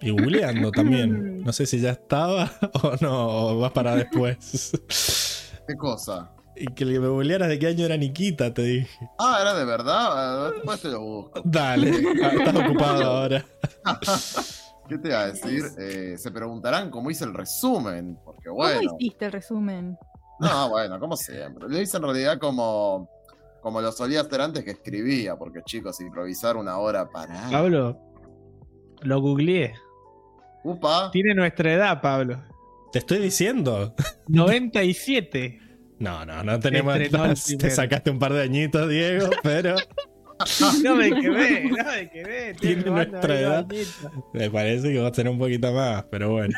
Y 0.00 0.10
googleando 0.10 0.70
también. 0.72 1.38
No 1.48 1.52
sé 1.54 1.64
si 1.64 1.80
ya 1.80 1.92
estaba 1.92 2.52
o 2.82 2.92
no, 3.00 3.28
o 3.28 3.58
vas 3.60 3.72
para 3.72 3.94
después. 3.96 4.72
¿Qué 5.66 5.76
cosa? 5.76 6.30
y 6.60 6.66
que 6.74 6.84
me 6.84 7.06
googlearas 7.08 7.48
de 7.48 7.58
qué 7.58 7.68
año 7.68 7.86
era 7.86 7.96
Nikita, 7.96 8.52
te 8.52 8.62
dije. 8.62 9.08
Ah, 9.18 9.38
era 9.40 9.54
de 9.54 9.64
verdad. 9.64 10.52
Después 10.52 10.82
te 10.82 10.88
lo 10.88 11.00
busco. 11.00 11.40
Dale, 11.44 11.90
ah, 12.24 12.30
estás 12.36 12.56
ocupado 12.56 13.04
ahora. 13.04 13.44
¿Qué 14.88 14.98
te 14.98 15.08
iba 15.08 15.20
a 15.20 15.26
decir? 15.28 15.64
Eh, 15.78 16.16
se 16.18 16.30
preguntarán 16.30 16.90
cómo 16.90 17.10
hice 17.10 17.24
el 17.24 17.34
resumen. 17.34 18.18
Porque 18.24 18.48
¿Cómo 18.48 18.56
bueno. 18.56 18.96
hiciste 18.98 19.26
el 19.26 19.32
resumen? 19.32 19.96
No, 20.40 20.68
bueno, 20.70 20.98
como 21.00 21.16
siempre. 21.16 21.68
Lo 21.68 21.80
hice 21.80 21.96
en 21.96 22.02
realidad 22.02 22.38
como, 22.38 23.10
como 23.60 23.80
lo 23.80 23.90
solía 23.92 24.20
hacer 24.20 24.40
antes 24.40 24.64
que 24.64 24.72
escribía, 24.72 25.36
porque 25.36 25.60
chicos, 25.64 26.00
improvisar 26.00 26.56
una 26.56 26.78
hora 26.78 27.08
para. 27.08 27.50
Pablo, 27.50 27.98
lo 29.02 29.20
googleé. 29.20 29.74
Upa. 30.64 31.10
Tiene 31.10 31.34
nuestra 31.34 31.72
edad, 31.72 32.00
Pablo. 32.00 32.42
Te 32.92 33.00
estoy 33.00 33.18
diciendo. 33.18 33.94
97. 34.28 35.60
No, 35.98 36.24
no, 36.24 36.42
no 36.44 36.60
tenemos. 36.60 36.96
El 36.96 37.10
Te 37.58 37.70
sacaste 37.70 38.10
un 38.10 38.18
par 38.18 38.32
de 38.32 38.42
añitos, 38.42 38.88
Diego, 38.88 39.30
pero 39.42 39.76
No 40.82 40.96
me 40.96 41.10
quemé, 41.10 41.64
no 41.64 41.84
me 41.84 42.00
estoy 42.02 42.54
Tiene 42.60 42.84
nuestra 42.84 43.40
edad. 43.40 43.66
me 44.32 44.50
parece 44.50 44.92
que 44.92 44.98
vas 45.00 45.08
a 45.08 45.12
tener 45.12 45.32
un 45.32 45.38
poquito 45.38 45.72
más, 45.72 46.04
pero 46.10 46.30
bueno. 46.30 46.56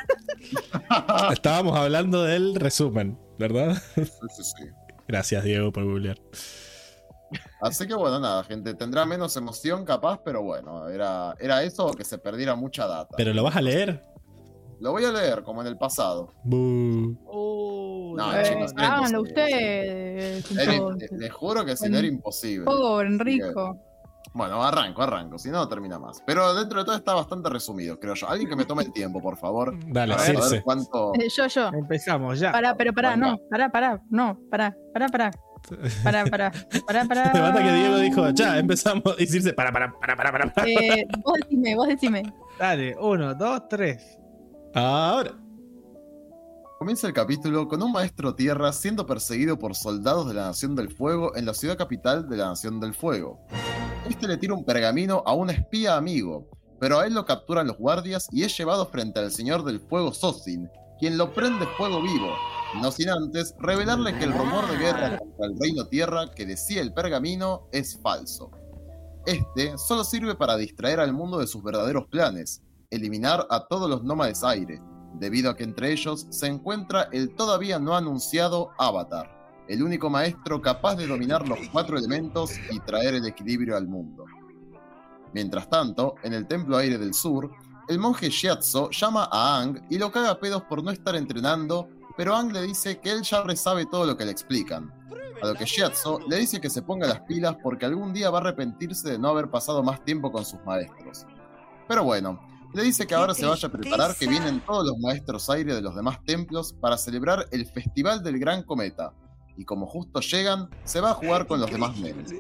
Estábamos 1.33 1.77
hablando 1.77 2.23
del 2.25 2.55
resumen, 2.57 3.19
¿verdad? 3.41 3.77
Sí, 3.97 4.05
sí, 4.05 4.43
sí. 4.45 4.65
Gracias, 5.09 5.43
Diego, 5.43 5.73
por 5.73 5.85
googlear. 5.85 6.19
Así 7.61 7.87
que 7.87 7.95
bueno, 7.95 8.21
nada, 8.21 8.45
gente. 8.45 8.75
Tendrá 8.75 9.05
menos 9.05 9.37
emoción 9.37 9.85
capaz, 9.85 10.21
pero 10.25 10.43
bueno, 10.43 10.89
era, 10.89 11.35
era 11.41 11.63
eso 11.65 11.87
o 11.87 11.93
que 11.95 12.05
se 12.05 12.19
perdiera 12.19 12.55
mucha 12.55 12.87
data. 12.87 13.15
¿Pero 13.17 13.33
lo 13.35 13.43
vas 13.43 13.57
a 13.57 13.61
leer? 13.63 14.03
Lo 14.81 14.93
voy 14.93 15.05
a 15.05 15.13
leer 15.13 15.43
como 15.43 15.61
en 15.61 15.67
el 15.67 15.77
pasado. 15.77 16.33
Uh, 16.45 18.15
No, 18.17 18.35
Eh, 18.35 18.43
chicos, 18.45 18.73
háganlo 18.77 19.23
ustedes. 19.23 20.51
Les 21.13 21.33
juro 21.33 21.65
que 21.65 21.77
si 21.77 21.89
no 21.89 21.99
era 21.99 22.07
imposible. 22.07 22.65
Pobre 22.65 23.09
Enrico. 23.09 23.79
Bueno, 24.33 24.63
arranco, 24.63 25.03
arranco, 25.03 25.39
si 25.39 25.51
no 25.51 25.67
termina 25.69 25.99
más. 25.99 26.23
Pero 26.25 26.55
dentro 26.55 26.79
de 26.79 26.85
todo 26.85 26.95
está 26.97 27.15
bastante 27.15 27.49
resumido, 27.51 27.99
creo 27.99 28.15
yo. 28.15 28.29
Alguien 28.29 28.49
que 28.49 28.55
me 28.57 28.65
tome 28.65 28.85
el 28.85 28.93
tiempo, 28.93 29.21
por 29.21 29.37
favor. 29.37 29.75
Dale, 29.89 30.15
A 30.15 30.17
ver, 30.19 30.25
a 30.25 30.33
ver 30.33 30.43
Circe. 30.43 30.63
cuánto. 30.63 31.13
Eh, 31.17 31.29
Yo, 31.37 31.47
yo. 31.49 31.69
Empezamos 31.69 32.39
ya. 32.39 32.53
Pará, 32.53 32.77
pero 32.77 32.93
pará, 32.93 33.11
Venga. 33.17 33.31
no. 33.33 33.39
Pará, 33.51 33.69
pará. 33.71 34.01
No, 34.09 34.39
pará, 34.51 34.77
pará, 34.95 35.09
pará. 35.09 35.31
Pará, 36.05 36.25
pará. 36.27 36.53
Pará, 36.87 37.05
pará. 37.07 37.31
Me 37.35 37.41
mata 37.41 37.63
que 37.63 37.73
Diego 37.73 37.97
dijo, 37.99 38.31
ya, 38.31 38.59
empezamos. 38.59 39.03
Y 39.19 39.27
Circe, 39.27 39.53
para, 39.53 39.73
para, 39.73 39.93
para, 39.99 40.17
para, 40.17 40.31
para. 40.33 40.53
para. 40.55 40.69
Eh, 40.69 41.07
vos 41.25 41.35
decime, 41.43 41.75
vos 41.75 41.89
decime. 41.89 42.23
Dale, 42.59 42.97
uno, 43.01 43.35
dos, 43.35 43.69
tres. 43.69 44.17
Ahora. 44.75 45.33
Comienza 46.79 47.07
el 47.09 47.13
capítulo 47.13 47.69
con 47.69 47.83
un 47.83 47.93
maestro 47.93 48.35
tierra 48.35 48.73
siendo 48.73 49.05
perseguido 49.05 49.59
por 49.59 49.75
soldados 49.75 50.27
de 50.29 50.33
la 50.35 50.45
Nación 50.47 50.75
del 50.75 50.89
Fuego 50.89 51.37
en 51.37 51.45
la 51.45 51.53
ciudad 51.53 51.77
capital 51.77 52.27
de 52.27 52.39
la 52.39 52.47
Nación 52.47 52.81
del 52.81 52.95
Fuego. 52.95 53.39
Este 54.09 54.27
le 54.27 54.37
tira 54.39 54.55
un 54.55 54.65
pergamino 54.65 55.23
a 55.27 55.35
un 55.35 55.51
espía 55.51 55.97
amigo, 55.97 56.49
pero 56.81 56.99
a 56.99 57.07
él 57.07 57.15
lo 57.15 57.27
capturan 57.27 57.67
los 57.67 57.77
guardias 57.77 58.29
y 58.33 58.45
es 58.45 58.57
llevado 58.57 58.87
frente 58.87 59.21
al 59.21 59.31
Señor 59.31 59.65
del 59.65 59.81
Fuego 59.81 60.13
Sosin, 60.13 60.71
quien 60.99 61.19
lo 61.19 61.33
prende 61.33 61.67
fuego 61.77 62.03
vivo, 62.03 62.29
no 62.81 62.91
sin 62.91 63.11
antes 63.11 63.55
revelarle 63.59 64.17
que 64.19 64.25
el 64.25 64.33
rumor 64.33 64.69
de 64.71 64.79
guerra 64.79 65.19
contra 65.19 65.47
el 65.47 65.59
Reino 65.59 65.87
Tierra 65.87 66.31
que 66.31 66.47
decía 66.47 66.81
el 66.81 66.93
pergamino 66.93 67.69
es 67.73 67.99
falso. 68.01 68.51
Este 69.27 69.77
solo 69.77 70.03
sirve 70.03 70.35
para 70.35 70.57
distraer 70.57 70.99
al 70.99 71.13
mundo 71.13 71.39
de 71.39 71.47
sus 71.47 71.63
verdaderos 71.63 72.07
planes, 72.07 72.63
eliminar 72.91 73.47
a 73.51 73.67
todos 73.67 73.89
los 73.89 74.03
nómades 74.03 74.43
aire, 74.43 74.81
debido 75.15 75.51
a 75.51 75.57
que 75.57 75.65
entre 75.65 75.93
ellos 75.93 76.27
se 76.31 76.47
encuentra 76.47 77.09
el 77.13 77.35
todavía 77.35 77.79
no 77.79 77.95
anunciado 77.95 78.71
Avatar, 78.79 79.40
el 79.71 79.85
único 79.85 80.11
maestro 80.11 80.61
capaz 80.61 80.97
de 80.97 81.07
dominar 81.07 81.47
los 81.47 81.61
cuatro 81.73 81.97
elementos 81.97 82.51
y 82.73 82.81
traer 82.81 83.15
el 83.15 83.25
equilibrio 83.25 83.77
al 83.77 83.87
mundo. 83.87 84.25
Mientras 85.33 85.71
tanto, 85.71 86.17
en 86.25 86.33
el 86.33 86.49
Templo 86.49 86.77
Aire 86.77 86.99
del 86.99 87.15
Sur, 87.15 87.53
el 87.89 88.01
monje 88.01 88.31
Shiatsu 88.31 88.91
llama 88.91 89.29
a 89.31 89.61
Ang 89.61 89.81
y 89.89 89.97
lo 89.97 90.11
caga 90.11 90.31
a 90.31 90.41
pedos 90.41 90.65
por 90.65 90.83
no 90.83 90.91
estar 90.91 91.15
entrenando, 91.15 91.89
pero 92.17 92.35
Ang 92.35 92.53
le 92.53 92.63
dice 92.63 92.99
que 92.99 93.13
él 93.13 93.23
ya 93.23 93.45
resabe 93.45 93.87
todo 93.87 94.07
lo 94.07 94.17
que 94.17 94.25
le 94.25 94.33
explican. 94.33 94.93
A 95.41 95.47
lo 95.47 95.55
que 95.55 95.67
Shiatsu 95.67 96.19
le 96.29 96.39
dice 96.39 96.61
que 96.61 96.69
se 96.69 96.83
ponga 96.83 97.07
las 97.07 97.21
pilas 97.21 97.57
porque 97.63 97.87
algún 97.87 98.13
día 98.13 98.29
va 98.29 98.39
a 98.39 98.41
arrepentirse 98.41 99.09
de 99.09 99.19
no 99.21 99.29
haber 99.29 99.51
pasado 99.51 99.85
más 99.85 100.05
tiempo 100.05 100.33
con 100.33 100.45
sus 100.45 100.59
maestros. 100.65 101.27
Pero 101.87 102.03
bueno, 102.03 102.41
le 102.75 102.83
dice 102.83 103.07
que 103.07 103.15
ahora 103.15 103.35
se 103.35 103.47
vaya 103.47 103.69
a 103.69 103.73
preparar 103.73 104.17
que 104.17 104.27
vienen 104.27 104.61
todos 104.67 104.85
los 104.85 104.99
maestros 104.99 105.49
aire 105.49 105.77
de 105.77 105.81
los 105.81 105.95
demás 105.95 106.19
templos 106.25 106.73
para 106.73 106.99
celebrar 106.99 107.47
el 107.53 107.67
Festival 107.67 108.25
del 108.25 108.41
Gran 108.41 108.65
Cometa, 108.65 109.13
y 109.57 109.65
como 109.65 109.87
justo 109.87 110.21
llegan, 110.21 110.71
se 110.85 111.01
va 111.01 111.11
a 111.11 111.15
jugar 111.15 111.47
con 111.47 111.61
los 111.61 111.71
demás 111.71 111.97
nenes. 111.99 112.33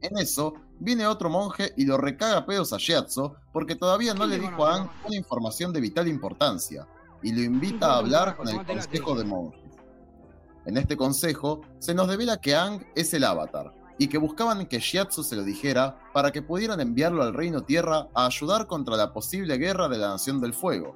En 0.00 0.16
eso, 0.18 0.54
viene 0.78 1.06
otro 1.06 1.28
monje 1.28 1.72
y 1.76 1.84
lo 1.84 1.96
recaga 1.96 2.38
a 2.38 2.46
pedos 2.46 2.72
a 2.72 2.76
Shiatsu 2.78 3.32
porque 3.52 3.74
todavía 3.74 4.14
no 4.14 4.26
le 4.26 4.38
dijo 4.38 4.64
a 4.64 4.76
Ang 4.76 4.88
una 5.06 5.16
información 5.16 5.72
de 5.72 5.80
vital 5.80 6.06
importancia, 6.06 6.86
y 7.22 7.32
lo 7.32 7.40
invita 7.42 7.92
a 7.92 7.98
hablar 7.98 8.36
con 8.36 8.48
el 8.48 8.64
Consejo 8.64 9.16
de 9.16 9.24
Monjes. 9.24 9.60
En 10.66 10.76
este 10.76 10.96
consejo, 10.96 11.62
se 11.78 11.94
nos 11.94 12.08
devela 12.08 12.40
que 12.40 12.54
Ang 12.54 12.84
es 12.94 13.12
el 13.14 13.24
avatar, 13.24 13.74
y 13.98 14.06
que 14.06 14.18
buscaban 14.18 14.66
que 14.66 14.78
Shiatsu 14.78 15.24
se 15.24 15.34
lo 15.34 15.42
dijera 15.42 15.98
para 16.12 16.30
que 16.30 16.42
pudieran 16.42 16.80
enviarlo 16.80 17.22
al 17.22 17.34
Reino 17.34 17.62
Tierra 17.62 18.08
a 18.14 18.26
ayudar 18.26 18.66
contra 18.66 18.96
la 18.96 19.12
posible 19.12 19.56
guerra 19.58 19.88
de 19.88 19.98
la 19.98 20.10
Nación 20.10 20.40
del 20.40 20.54
Fuego. 20.54 20.94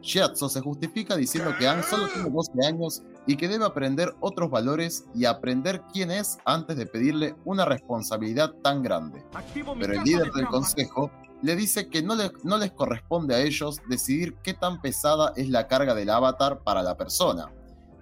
Shiatsu 0.00 0.48
se 0.48 0.60
justifica 0.60 1.16
diciendo 1.16 1.52
que 1.58 1.66
Ang 1.66 1.82
solo 1.82 2.06
tiene 2.08 2.30
12 2.30 2.52
años 2.66 3.02
y 3.26 3.36
que 3.36 3.48
debe 3.48 3.64
aprender 3.64 4.14
otros 4.20 4.50
valores 4.50 5.04
y 5.14 5.24
aprender 5.24 5.82
quién 5.92 6.10
es 6.10 6.38
antes 6.44 6.76
de 6.76 6.86
pedirle 6.86 7.34
una 7.44 7.64
responsabilidad 7.64 8.52
tan 8.62 8.82
grande. 8.82 9.24
Pero 9.80 9.92
el 9.94 10.02
líder 10.04 10.30
del 10.32 10.46
consejo 10.46 11.10
le 11.42 11.56
dice 11.56 11.88
que 11.88 12.02
no, 12.02 12.14
le- 12.14 12.32
no 12.42 12.58
les 12.58 12.72
corresponde 12.72 13.34
a 13.34 13.40
ellos 13.40 13.78
decidir 13.88 14.34
qué 14.42 14.54
tan 14.54 14.80
pesada 14.80 15.32
es 15.36 15.48
la 15.48 15.66
carga 15.68 15.94
del 15.94 16.10
avatar 16.10 16.60
para 16.62 16.82
la 16.82 16.96
persona, 16.96 17.50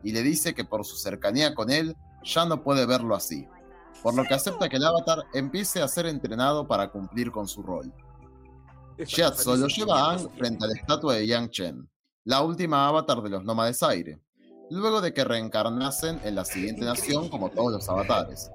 y 0.05 0.13
le 0.13 0.23
dice 0.23 0.55
que 0.55 0.65
por 0.65 0.85
su 0.85 0.97
cercanía 0.97 1.55
con 1.55 1.71
él 1.71 1.97
ya 2.25 2.45
no 2.45 2.63
puede 2.63 2.87
verlo 2.87 3.15
así, 3.15 3.47
por 4.03 4.15
lo 4.15 4.25
que 4.25 4.35
acepta 4.35 4.69
que 4.69 4.77
el 4.77 4.85
avatar 4.85 5.25
empiece 5.35 5.81
a 5.83 5.89
ser 5.89 6.07
entrenado 6.07 6.67
para 6.67 6.91
cumplir 6.91 7.31
con 7.31 7.47
su 7.49 7.63
rol. 7.63 7.93
Shiatsu 8.99 9.57
lo 9.57 9.67
lleva 9.69 10.01
a 10.01 10.11
Aang 10.11 10.29
frente 10.37 10.65
a 10.65 10.69
la 10.69 10.75
estatua 10.75 11.15
de 11.15 11.27
Yang 11.27 11.51
Chen, 11.51 11.91
la 12.25 12.43
última 12.43 12.87
avatar 12.89 13.23
de 13.23 13.31
los 13.31 13.45
nómades 13.45 13.83
aire, 13.83 14.21
luego 14.71 15.01
de 15.01 15.13
que 15.13 15.25
reencarnasen 15.25 16.21
en 16.25 16.35
la 16.35 16.45
siguiente 16.45 16.85
nación 16.85 17.29
como 17.29 17.51
todos 17.51 17.73
los 17.73 17.89
avatares. 17.89 18.51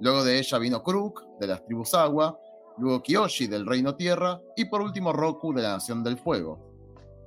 Luego 0.00 0.24
de 0.24 0.38
ella 0.38 0.58
vino 0.58 0.82
Kruk, 0.82 1.24
de 1.38 1.46
las 1.46 1.64
tribus 1.64 1.94
agua, 1.94 2.38
luego 2.78 3.02
Kyoshi 3.02 3.46
del 3.46 3.66
Reino 3.66 3.94
Tierra 3.96 4.40
y 4.56 4.64
por 4.64 4.80
último 4.80 5.12
Roku 5.12 5.52
de 5.52 5.62
la 5.62 5.72
Nación 5.72 6.02
del 6.02 6.18
Fuego. 6.18 6.70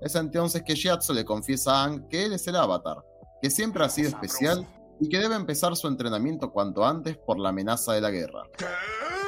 Es 0.02 0.16
entonces 0.16 0.64
que 0.64 0.76
Shiatsu 0.76 1.14
le 1.14 1.24
confiesa 1.24 1.72
a 1.72 1.84
Aang 1.84 2.08
que 2.10 2.26
él 2.26 2.34
es 2.34 2.48
el 2.48 2.56
avatar, 2.56 2.98
que 3.42 3.50
siempre 3.50 3.86
ha 3.86 3.90
sido 3.90 4.10
especial 4.10 4.68
y 5.00 5.08
que 5.08 5.20
debe 5.20 5.36
empezar 5.36 5.76
su 5.76 5.88
entrenamiento 5.88 6.52
cuanto 6.52 6.86
antes 6.86 7.18
por 7.18 7.40
la 7.40 7.50
amenaza 7.50 7.94
de 7.94 8.02
la 8.02 8.12
guerra. 8.12 8.44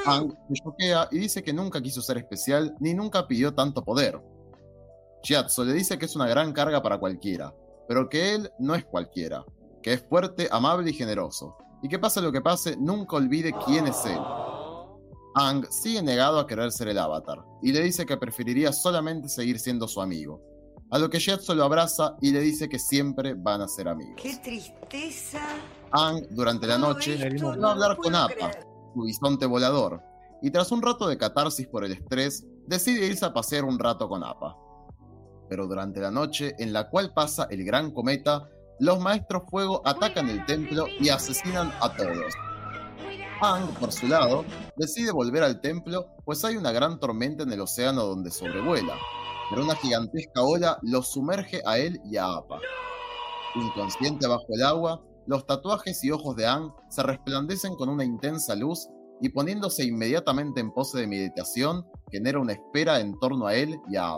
Aang 0.06 0.32
se 0.32 0.64
choquea 0.64 1.08
y 1.12 1.20
dice 1.20 1.44
que 1.44 1.54
nunca 1.54 1.82
quiso 1.82 2.02
ser 2.02 2.18
especial 2.18 2.76
ni 2.80 2.94
nunca 2.94 3.28
pidió 3.28 3.54
tanto 3.54 3.84
poder. 3.84 4.22
Shiatsu 5.24 5.64
le 5.64 5.74
dice 5.74 5.98
que 5.98 6.06
es 6.06 6.16
una 6.16 6.28
gran 6.28 6.52
carga 6.52 6.82
para 6.82 7.00
cualquiera, 7.00 7.54
pero 7.88 8.10
que 8.10 8.36
él 8.36 8.52
no 8.60 8.76
es 8.76 8.86
cualquiera, 8.86 9.46
que 9.82 9.94
es 9.94 10.06
fuerte, 10.08 10.48
amable 10.52 10.90
y 10.90 10.94
generoso, 10.94 11.56
y 11.84 11.88
que 11.88 12.00
pase 12.00 12.22
lo 12.22 12.32
que 12.32 12.42
pase, 12.42 12.76
nunca 12.78 13.18
olvide 13.18 13.54
quién 13.66 13.88
es 13.88 14.06
él. 14.06 14.20
Aang 15.36 15.66
sigue 15.70 16.02
negado 16.02 16.40
a 16.40 16.48
querer 16.48 16.72
ser 16.72 16.88
el 16.88 16.98
avatar, 16.98 17.44
y 17.62 17.72
le 17.72 17.82
dice 17.82 18.06
que 18.06 18.18
preferiría 18.18 18.72
solamente 18.72 19.30
seguir 19.30 19.60
siendo 19.60 19.88
su 19.88 20.02
amigo. 20.02 20.42
a 20.92 21.00
lo 21.00 21.10
que 21.10 21.20
Jetso 21.20 21.54
lo 21.56 21.64
abraza 21.64 22.16
y 22.22 22.32
le 22.32 22.40
dice 22.42 22.70
que 22.70 22.80
siempre 22.80 23.34
van 23.34 23.62
a 23.62 23.68
ser 23.68 23.88
amigos. 23.88 24.16
¡Qué 24.22 24.38
tristeza! 24.38 25.42
Ang, 25.92 26.28
durante 26.30 26.68
la 26.68 26.78
noche, 26.78 27.18
va 27.40 27.70
a 27.70 27.72
hablar 27.72 27.98
con 27.98 28.16
Apa, 28.16 28.52
su 28.94 29.04
bisonte 29.04 29.46
volador, 29.46 30.02
y 30.42 30.52
tras 30.52 30.72
un 30.72 30.82
rato 30.82 31.08
de 31.08 31.18
catarsis 31.18 31.68
por 31.68 31.84
el 31.84 31.94
estrés, 31.94 32.46
decide 32.68 33.08
irse 33.08 33.26
a 33.26 33.34
pasear 33.34 33.64
un 33.64 33.80
rato 33.80 34.08
con 34.08 34.24
Apa. 34.24 34.56
Pero 35.50 35.68
durante 35.68 36.00
la 36.00 36.12
noche, 36.12 36.56
en 36.60 36.74
la 36.74 36.90
cual 36.90 37.14
pasa 37.14 37.48
el 37.50 37.64
gran 37.64 37.92
cometa, 37.92 38.50
los 38.80 39.00
maestros 39.00 39.44
fuego 39.50 39.82
atacan 39.86 40.30
el 40.30 40.46
templo 40.46 40.86
y 41.00 41.10
asesinan 41.10 41.72
a 41.82 41.94
todos. 41.96 42.34
Ang, 43.42 43.68
por 43.80 43.92
su 43.92 44.08
lado, 44.08 44.46
decide 44.78 45.12
volver 45.12 45.44
al 45.44 45.62
templo, 45.62 46.08
pues 46.24 46.44
hay 46.46 46.56
una 46.56 46.72
gran 46.72 47.00
tormenta 47.00 47.44
en 47.44 47.52
el 47.52 47.62
océano 47.62 48.06
donde 48.06 48.32
sobrevuela, 48.32 48.96
pero 49.50 49.64
una 49.64 49.76
gigantesca 49.76 50.42
ola 50.42 50.80
los 50.82 51.12
sumerge 51.12 51.62
a 51.66 51.78
él 51.78 52.02
y 52.06 52.18
a 52.18 52.26
Apa. 52.26 52.60
Inconsciente 53.56 54.28
bajo 54.28 54.46
el 54.50 54.64
agua, 54.64 55.02
los 55.28 55.46
tatuajes 55.46 56.04
y 56.04 56.12
ojos 56.12 56.36
de 56.36 56.48
Ang 56.48 56.72
se 56.90 57.04
resplandecen 57.04 57.76
con 57.76 57.90
una 57.90 58.04
intensa 58.04 58.56
luz 58.56 58.88
y 59.22 59.30
poniéndose 59.30 59.84
inmediatamente 59.84 60.60
en 60.60 60.72
pose 60.72 61.00
de 61.00 61.08
meditación, 61.08 61.86
genera 62.12 62.40
una 62.40 62.54
espera 62.54 63.00
en 63.00 63.18
torno 63.20 63.48
a 63.48 63.56
él 63.56 63.80
y 63.90 63.96
a 63.96 64.14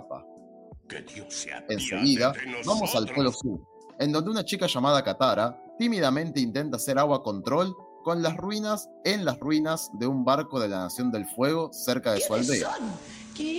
Apa. 0.88 1.74
Enseguida, 1.74 2.34
vamos 2.66 2.96
al 2.96 3.08
Polo 3.14 3.32
Sur, 3.32 3.60
en 4.00 4.12
donde 4.12 4.32
una 4.32 4.46
chica 4.46 4.68
llamada 4.68 5.04
Katara 5.04 5.62
tímidamente 5.78 6.40
intenta 6.40 6.78
hacer 6.78 6.98
agua 6.98 7.24
control 7.24 7.76
con 8.04 8.22
las 8.24 8.38
ruinas 8.38 8.90
en 9.04 9.26
las 9.26 9.38
ruinas 9.40 9.90
de 9.94 10.08
un 10.08 10.24
barco 10.24 10.60
de 10.60 10.70
la 10.70 10.80
Nación 10.80 11.12
del 11.12 11.26
Fuego 11.26 11.72
cerca 11.74 12.14
de 12.14 12.22
su 12.22 12.34
aldea. 12.34 12.72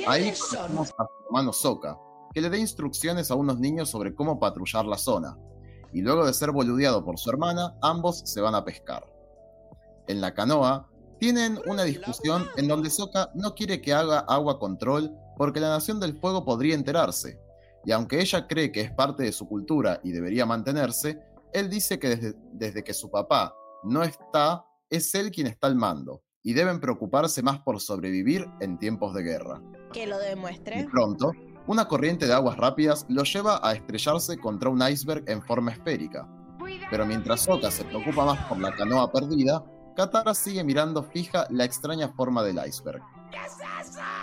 Ahí 0.07 0.33
conocemos 0.33 0.89
a 0.99 1.05
su 1.05 1.27
hermano 1.27 1.53
Sokka, 1.53 1.99
que 2.33 2.41
le 2.41 2.51
da 2.51 2.57
instrucciones 2.57 3.31
a 3.31 3.35
unos 3.35 3.59
niños 3.59 3.91
sobre 3.91 4.15
cómo 4.15 4.41
patrullar 4.41 4.87
la 4.87 4.97
zona. 4.97 5.37
Y 5.93 6.01
luego 6.01 6.27
de 6.27 6.35
ser 6.35 6.51
boludeado 6.51 7.05
por 7.05 7.19
su 7.19 7.31
hermana, 7.31 7.75
ambos 7.83 8.23
se 8.25 8.41
van 8.41 8.55
a 8.55 8.65
pescar. 8.65 9.05
En 10.07 10.21
la 10.21 10.33
canoa, 10.35 10.89
tienen 11.19 11.61
una 11.67 11.83
discusión 11.83 12.47
en 12.57 12.69
donde 12.69 12.91
Sokka 12.91 13.31
no 13.35 13.55
quiere 13.55 13.81
que 13.81 13.93
haga 13.93 14.21
agua 14.21 14.59
control 14.59 15.15
porque 15.39 15.61
la 15.61 15.71
Nación 15.71 16.01
del 16.01 16.19
Fuego 16.19 16.45
podría 16.45 16.75
enterarse. 16.75 17.39
Y 17.85 17.93
aunque 17.93 18.21
ella 18.21 18.47
cree 18.47 18.71
que 18.71 18.83
es 18.83 18.93
parte 18.93 19.23
de 19.23 19.33
su 19.33 19.49
cultura 19.49 20.01
y 20.05 20.11
debería 20.11 20.45
mantenerse, 20.45 21.21
él 21.55 21.71
dice 21.71 21.99
que 21.99 22.09
desde, 22.09 22.35
desde 22.53 22.85
que 22.85 22.93
su 22.93 23.11
papá 23.11 23.55
no 23.85 24.03
está, 24.03 24.65
es 24.91 25.15
él 25.15 25.31
quien 25.31 25.47
está 25.47 25.69
al 25.69 25.77
mando, 25.77 26.23
y 26.43 26.53
deben 26.53 26.81
preocuparse 26.81 27.43
más 27.43 27.61
por 27.61 27.81
sobrevivir 27.81 28.47
en 28.61 28.79
tiempos 28.79 29.15
de 29.15 29.23
guerra. 29.23 29.63
Que 29.93 30.07
lo 30.07 30.21
Y 30.21 30.25
demuestre. 30.25 30.87
pronto, 30.91 31.33
una 31.67 31.87
corriente 31.87 32.27
de 32.27 32.35
aguas 32.35 32.57
rápidas 32.57 33.07
lo 33.09 33.23
lleva 33.23 33.61
a 33.63 33.73
estrellarse 33.73 34.39
contra 34.39 34.71
un 34.71 34.83
iceberg 34.83 35.25
en 35.27 35.43
forma 35.43 35.73
esférica. 35.73 36.29
Pero 36.91 37.07
mientras 37.07 37.43
Sokka 37.43 37.71
se 37.71 37.85
preocupa 37.85 38.25
más 38.25 38.45
por 38.47 38.59
la 38.59 38.75
canoa 38.75 39.11
perdida, 39.13 39.65
Katara 39.95 40.35
sigue 40.35 40.65
mirando 40.65 41.03
fija 41.03 41.47
la 41.51 41.65
extraña 41.65 42.09
forma 42.09 42.43
del 42.43 42.61
iceberg. 42.67 43.03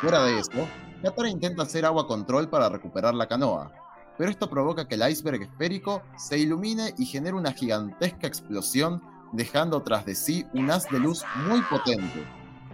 Fuera 0.01 0.23
de 0.23 0.39
eso, 0.39 0.67
Katara 1.01 1.29
intenta 1.29 1.63
hacer 1.63 1.85
agua 1.85 2.07
control 2.07 2.49
para 2.49 2.69
recuperar 2.69 3.13
la 3.13 3.27
canoa, 3.27 3.71
pero 4.17 4.29
esto 4.29 4.49
provoca 4.49 4.87
que 4.87 4.95
el 4.95 5.09
iceberg 5.09 5.41
esférico 5.41 6.01
se 6.17 6.37
ilumine 6.37 6.93
y 6.97 7.05
genere 7.05 7.35
una 7.35 7.51
gigantesca 7.51 8.27
explosión, 8.27 9.01
dejando 9.33 9.81
tras 9.83 10.05
de 10.05 10.15
sí 10.15 10.45
un 10.53 10.71
haz 10.71 10.89
de 10.89 10.99
luz 10.99 11.23
muy 11.47 11.61
potente, 11.63 12.25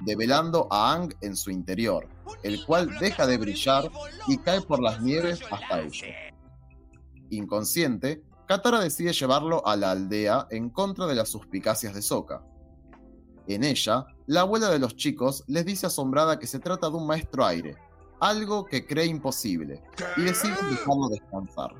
develando 0.01 0.67
a 0.71 0.93
Ang 0.93 1.13
en 1.21 1.35
su 1.35 1.51
interior, 1.51 2.07
el 2.43 2.63
cual 2.65 2.97
deja 2.99 3.25
de 3.25 3.37
brillar 3.37 3.89
y 4.27 4.37
cae 4.37 4.61
por 4.61 4.81
las 4.81 5.01
nieves 5.01 5.41
hasta 5.49 5.81
ello. 5.81 6.07
Inconsciente, 7.29 8.23
Katara 8.47 8.81
decide 8.81 9.13
llevarlo 9.13 9.65
a 9.65 9.75
la 9.75 9.91
aldea 9.91 10.47
en 10.49 10.69
contra 10.69 11.07
de 11.07 11.15
las 11.15 11.29
suspicacias 11.29 11.93
de 11.93 12.01
Sokka. 12.01 12.43
En 13.47 13.63
ella, 13.63 14.05
la 14.31 14.41
abuela 14.41 14.69
de 14.69 14.79
los 14.79 14.95
chicos 14.95 15.43
les 15.47 15.65
dice 15.65 15.87
asombrada 15.87 16.39
que 16.39 16.47
se 16.47 16.59
trata 16.59 16.89
de 16.89 16.95
un 16.95 17.05
maestro 17.05 17.45
aire, 17.45 17.75
algo 18.21 18.63
que 18.63 18.87
cree 18.87 19.05
imposible, 19.05 19.83
y 20.15 20.21
deciden 20.21 20.55
dejarlo 20.69 21.09
descansar. 21.09 21.75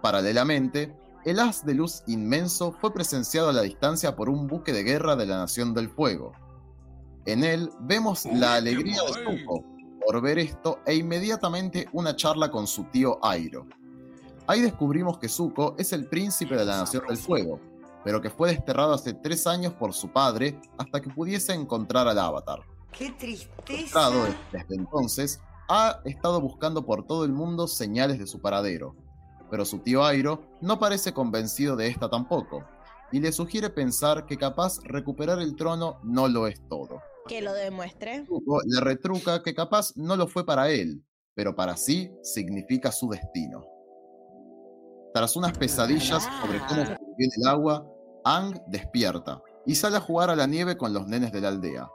Paralelamente, 0.00 0.96
el 1.24 1.40
haz 1.40 1.66
de 1.66 1.74
luz 1.74 2.04
inmenso 2.06 2.70
fue 2.80 2.94
presenciado 2.94 3.48
a 3.48 3.52
la 3.52 3.62
distancia 3.62 4.14
por 4.14 4.30
un 4.30 4.46
buque 4.46 4.72
de 4.72 4.84
guerra 4.84 5.16
de 5.16 5.26
la 5.26 5.38
Nación 5.38 5.74
del 5.74 5.90
Fuego. 5.90 6.30
En 7.24 7.42
él 7.42 7.72
vemos 7.80 8.24
la 8.26 8.54
alegría 8.54 9.02
de 9.02 9.12
Zuko 9.12 9.64
por 10.06 10.22
ver 10.22 10.38
esto 10.38 10.78
e 10.86 10.94
inmediatamente 10.94 11.88
una 11.92 12.14
charla 12.14 12.52
con 12.52 12.68
su 12.68 12.84
tío 12.84 13.18
Airo. 13.20 13.66
Ahí 14.46 14.60
descubrimos 14.60 15.18
que 15.18 15.28
Zuko 15.28 15.74
es 15.76 15.92
el 15.92 16.06
príncipe 16.06 16.54
de 16.54 16.64
la 16.64 16.76
Nación 16.78 17.02
del 17.08 17.16
Fuego, 17.16 17.58
pero 18.04 18.20
que 18.20 18.30
fue 18.30 18.50
desterrado 18.50 18.94
hace 18.94 19.14
tres 19.14 19.46
años 19.46 19.74
por 19.74 19.92
su 19.92 20.12
padre 20.12 20.60
hasta 20.78 21.00
que 21.00 21.10
pudiese 21.10 21.52
encontrar 21.52 22.08
al 22.08 22.18
Avatar. 22.18 22.60
¡Qué 22.92 23.12
Frustrado 23.12 24.24
tristeza! 24.24 24.38
desde 24.52 24.74
entonces, 24.74 25.40
ha 25.68 26.00
estado 26.04 26.40
buscando 26.40 26.84
por 26.84 27.06
todo 27.06 27.24
el 27.24 27.32
mundo 27.32 27.68
señales 27.68 28.18
de 28.18 28.26
su 28.26 28.40
paradero, 28.40 28.96
pero 29.50 29.64
su 29.64 29.78
tío 29.78 30.04
Airo 30.04 30.42
no 30.60 30.78
parece 30.78 31.12
convencido 31.12 31.76
de 31.76 31.86
esta 31.86 32.10
tampoco, 32.10 32.64
y 33.12 33.20
le 33.20 33.32
sugiere 33.32 33.70
pensar 33.70 34.26
que 34.26 34.36
capaz 34.36 34.78
recuperar 34.84 35.40
el 35.40 35.56
trono 35.56 36.00
no 36.02 36.28
lo 36.28 36.46
es 36.46 36.60
todo. 36.68 37.02
Que 37.28 37.42
lo 37.42 37.52
demuestre. 37.52 38.24
Le 38.66 38.80
retruca 38.80 39.42
que 39.42 39.54
capaz 39.54 39.92
no 39.96 40.16
lo 40.16 40.26
fue 40.26 40.44
para 40.44 40.70
él, 40.70 41.04
pero 41.34 41.54
para 41.54 41.76
sí 41.76 42.10
significa 42.22 42.90
su 42.90 43.08
destino. 43.08 43.64
Tras 45.12 45.36
unas 45.36 45.56
pesadillas 45.56 46.22
sobre 46.40 46.58
cómo 46.60 46.82
sobrevive 46.82 47.30
el 47.36 47.48
agua, 47.48 47.86
Ang 48.24 48.60
despierta 48.66 49.40
y 49.64 49.74
sale 49.74 49.96
a 49.96 50.00
jugar 50.00 50.30
a 50.30 50.36
la 50.36 50.46
nieve 50.46 50.76
con 50.76 50.92
los 50.92 51.06
nenes 51.06 51.32
de 51.32 51.40
la 51.40 51.48
aldea. 51.48 51.88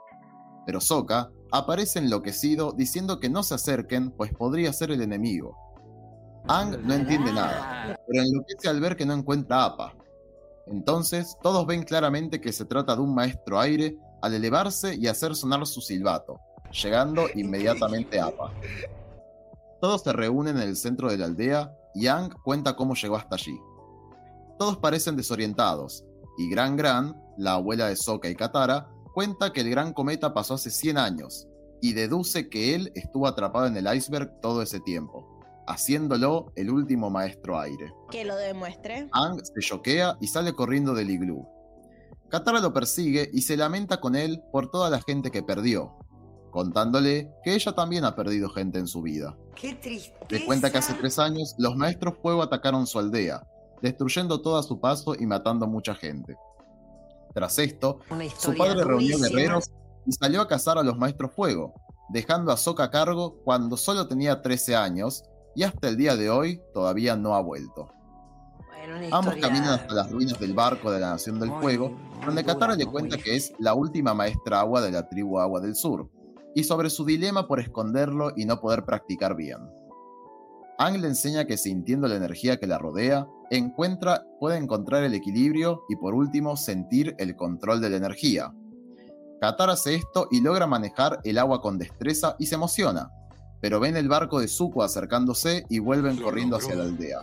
Pero 0.66 0.80
Sokka 0.80 1.30
aparece 1.52 2.00
enloquecido 2.00 2.72
diciendo 2.72 3.20
que 3.20 3.30
no 3.30 3.42
se 3.42 3.54
acerquen 3.54 4.10
pues 4.10 4.32
podría 4.32 4.72
ser 4.72 4.90
el 4.90 5.02
enemigo. 5.02 5.56
Ang 6.48 6.84
no 6.84 6.94
entiende 6.94 7.32
nada, 7.32 7.96
pero 8.06 8.22
enloquece 8.22 8.68
al 8.68 8.80
ver 8.80 8.96
que 8.96 9.06
no 9.06 9.14
encuentra 9.14 9.62
a 9.62 9.64
Appa. 9.66 9.94
Entonces 10.66 11.36
todos 11.42 11.66
ven 11.66 11.84
claramente 11.84 12.40
que 12.40 12.52
se 12.52 12.64
trata 12.64 12.96
de 12.96 13.02
un 13.02 13.14
maestro 13.14 13.60
aire 13.60 13.96
al 14.22 14.34
elevarse 14.34 14.96
y 14.96 15.06
hacer 15.06 15.36
sonar 15.36 15.64
su 15.66 15.80
silbato, 15.80 16.40
llegando 16.72 17.26
inmediatamente 17.34 18.18
a 18.20 18.26
Appa. 18.26 18.52
Todos 19.80 20.02
se 20.02 20.12
reúnen 20.12 20.56
en 20.56 20.68
el 20.68 20.76
centro 20.76 21.08
de 21.10 21.18
la 21.18 21.26
aldea 21.26 21.72
y 21.96 22.08
Ang 22.08 22.30
cuenta 22.44 22.76
cómo 22.76 22.94
llegó 22.94 23.16
hasta 23.16 23.36
allí. 23.36 23.58
Todos 24.58 24.76
parecen 24.76 25.16
desorientados, 25.16 26.04
y 26.36 26.50
Gran 26.50 26.76
Gran, 26.76 27.16
la 27.38 27.54
abuela 27.54 27.88
de 27.88 27.96
Sokka 27.96 28.28
y 28.28 28.36
Katara, 28.36 28.88
cuenta 29.14 29.50
que 29.52 29.62
el 29.62 29.70
gran 29.70 29.94
cometa 29.94 30.34
pasó 30.34 30.54
hace 30.54 30.70
100 30.70 30.98
años, 30.98 31.48
y 31.80 31.94
deduce 31.94 32.50
que 32.50 32.74
él 32.74 32.92
estuvo 32.94 33.26
atrapado 33.26 33.66
en 33.66 33.76
el 33.78 33.92
iceberg 33.94 34.40
todo 34.42 34.60
ese 34.60 34.78
tiempo, 34.80 35.40
haciéndolo 35.66 36.52
el 36.54 36.70
último 36.70 37.08
maestro 37.08 37.58
aire. 37.58 37.92
Que 38.10 38.26
lo 38.26 38.36
demuestre. 38.36 39.08
Ang 39.12 39.40
se 39.42 39.60
choquea 39.60 40.18
y 40.20 40.26
sale 40.26 40.52
corriendo 40.52 40.94
del 40.94 41.10
iglú. 41.10 41.48
Katara 42.28 42.60
lo 42.60 42.74
persigue 42.74 43.30
y 43.32 43.42
se 43.42 43.56
lamenta 43.56 44.00
con 44.00 44.16
él 44.16 44.42
por 44.52 44.70
toda 44.70 44.90
la 44.90 45.00
gente 45.00 45.30
que 45.30 45.42
perdió, 45.42 45.96
contándole 46.56 47.30
que 47.44 47.54
ella 47.54 47.72
también 47.72 48.06
ha 48.06 48.16
perdido 48.16 48.48
gente 48.48 48.78
en 48.78 48.86
su 48.86 49.02
vida. 49.02 49.36
¡Qué 49.54 49.74
tristeza! 49.74 50.24
Le 50.30 50.46
cuenta 50.46 50.72
que 50.72 50.78
hace 50.78 50.94
tres 50.94 51.18
años 51.18 51.54
los 51.58 51.76
maestros 51.76 52.14
fuego 52.22 52.42
atacaron 52.42 52.86
su 52.86 52.98
aldea, 52.98 53.46
destruyendo 53.82 54.40
todo 54.40 54.56
a 54.56 54.62
su 54.62 54.80
paso 54.80 55.14
y 55.14 55.26
matando 55.26 55.66
mucha 55.66 55.94
gente. 55.94 56.34
Tras 57.34 57.58
esto, 57.58 58.00
su 58.38 58.56
padre 58.56 58.84
reunió 58.84 59.18
guerreros 59.18 59.70
y 60.06 60.12
salió 60.12 60.40
a 60.40 60.48
cazar 60.48 60.78
a 60.78 60.82
los 60.82 60.96
maestros 60.96 61.32
fuego, 61.34 61.74
dejando 62.08 62.50
a 62.50 62.56
Sokka 62.56 62.84
a 62.84 62.90
cargo 62.90 63.36
cuando 63.44 63.76
solo 63.76 64.08
tenía 64.08 64.40
13 64.40 64.76
años 64.76 65.24
y 65.54 65.62
hasta 65.62 65.88
el 65.88 65.98
día 65.98 66.16
de 66.16 66.30
hoy 66.30 66.62
todavía 66.72 67.16
no 67.16 67.34
ha 67.34 67.42
vuelto. 67.42 67.90
Bueno, 68.66 69.14
Ambos 69.14 69.34
caminan 69.42 69.74
hasta 69.74 69.92
las 69.92 70.10
ruinas 70.10 70.40
del 70.40 70.54
barco 70.54 70.90
de 70.90 71.00
la 71.00 71.10
Nación 71.10 71.38
del 71.38 71.50
Fuego, 71.60 71.94
donde 72.24 72.42
Katara 72.42 72.76
le 72.76 72.86
cuenta 72.86 73.18
que 73.18 73.36
es 73.36 73.52
la 73.58 73.74
última 73.74 74.14
maestra 74.14 74.60
agua 74.60 74.80
de 74.80 74.92
la 74.92 75.06
tribu 75.06 75.38
Agua 75.38 75.60
del 75.60 75.74
Sur, 75.74 76.08
y 76.56 76.64
sobre 76.64 76.88
su 76.88 77.04
dilema 77.04 77.46
por 77.46 77.60
esconderlo 77.60 78.32
y 78.34 78.46
no 78.46 78.58
poder 78.60 78.86
practicar 78.86 79.36
bien. 79.36 79.58
Ang 80.78 81.02
le 81.02 81.08
enseña 81.08 81.44
que 81.44 81.58
sintiendo 81.58 82.08
la 82.08 82.16
energía 82.16 82.56
que 82.56 82.66
la 82.66 82.78
rodea, 82.78 83.26
encuentra, 83.50 84.24
puede 84.40 84.56
encontrar 84.56 85.04
el 85.04 85.12
equilibrio 85.12 85.82
y 85.90 85.96
por 85.96 86.14
último 86.14 86.56
sentir 86.56 87.14
el 87.18 87.36
control 87.36 87.82
de 87.82 87.90
la 87.90 87.98
energía. 87.98 88.54
Katara 89.38 89.74
hace 89.74 89.96
esto 89.96 90.28
y 90.30 90.40
logra 90.40 90.66
manejar 90.66 91.20
el 91.24 91.36
agua 91.36 91.60
con 91.60 91.76
destreza 91.76 92.36
y 92.38 92.46
se 92.46 92.54
emociona, 92.54 93.10
pero 93.60 93.78
ven 93.78 93.98
el 93.98 94.08
barco 94.08 94.40
de 94.40 94.48
Zuko 94.48 94.82
acercándose 94.82 95.66
y 95.68 95.78
vuelven 95.78 96.16
corriendo 96.16 96.56
hacia 96.56 96.74
la 96.74 96.84
aldea. 96.84 97.20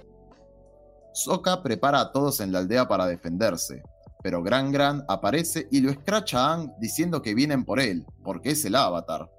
Sokka 1.14 1.64
prepara 1.64 2.02
a 2.02 2.12
todos 2.12 2.40
en 2.40 2.52
la 2.52 2.60
aldea 2.60 2.88
para 2.88 3.08
defenderse, 3.08 3.82
pero 4.24 4.42
Gran 4.42 4.72
Gran 4.72 5.04
aparece 5.10 5.68
y 5.70 5.82
lo 5.82 5.92
escracha 5.92 6.40
a 6.40 6.54
Aang 6.54 6.72
diciendo 6.80 7.22
que 7.22 7.36
vienen 7.36 7.66
por 7.66 7.82
él, 7.82 8.08
porque 8.24 8.52
es 8.52 8.64
el 8.64 8.76
avatar. 8.76 9.30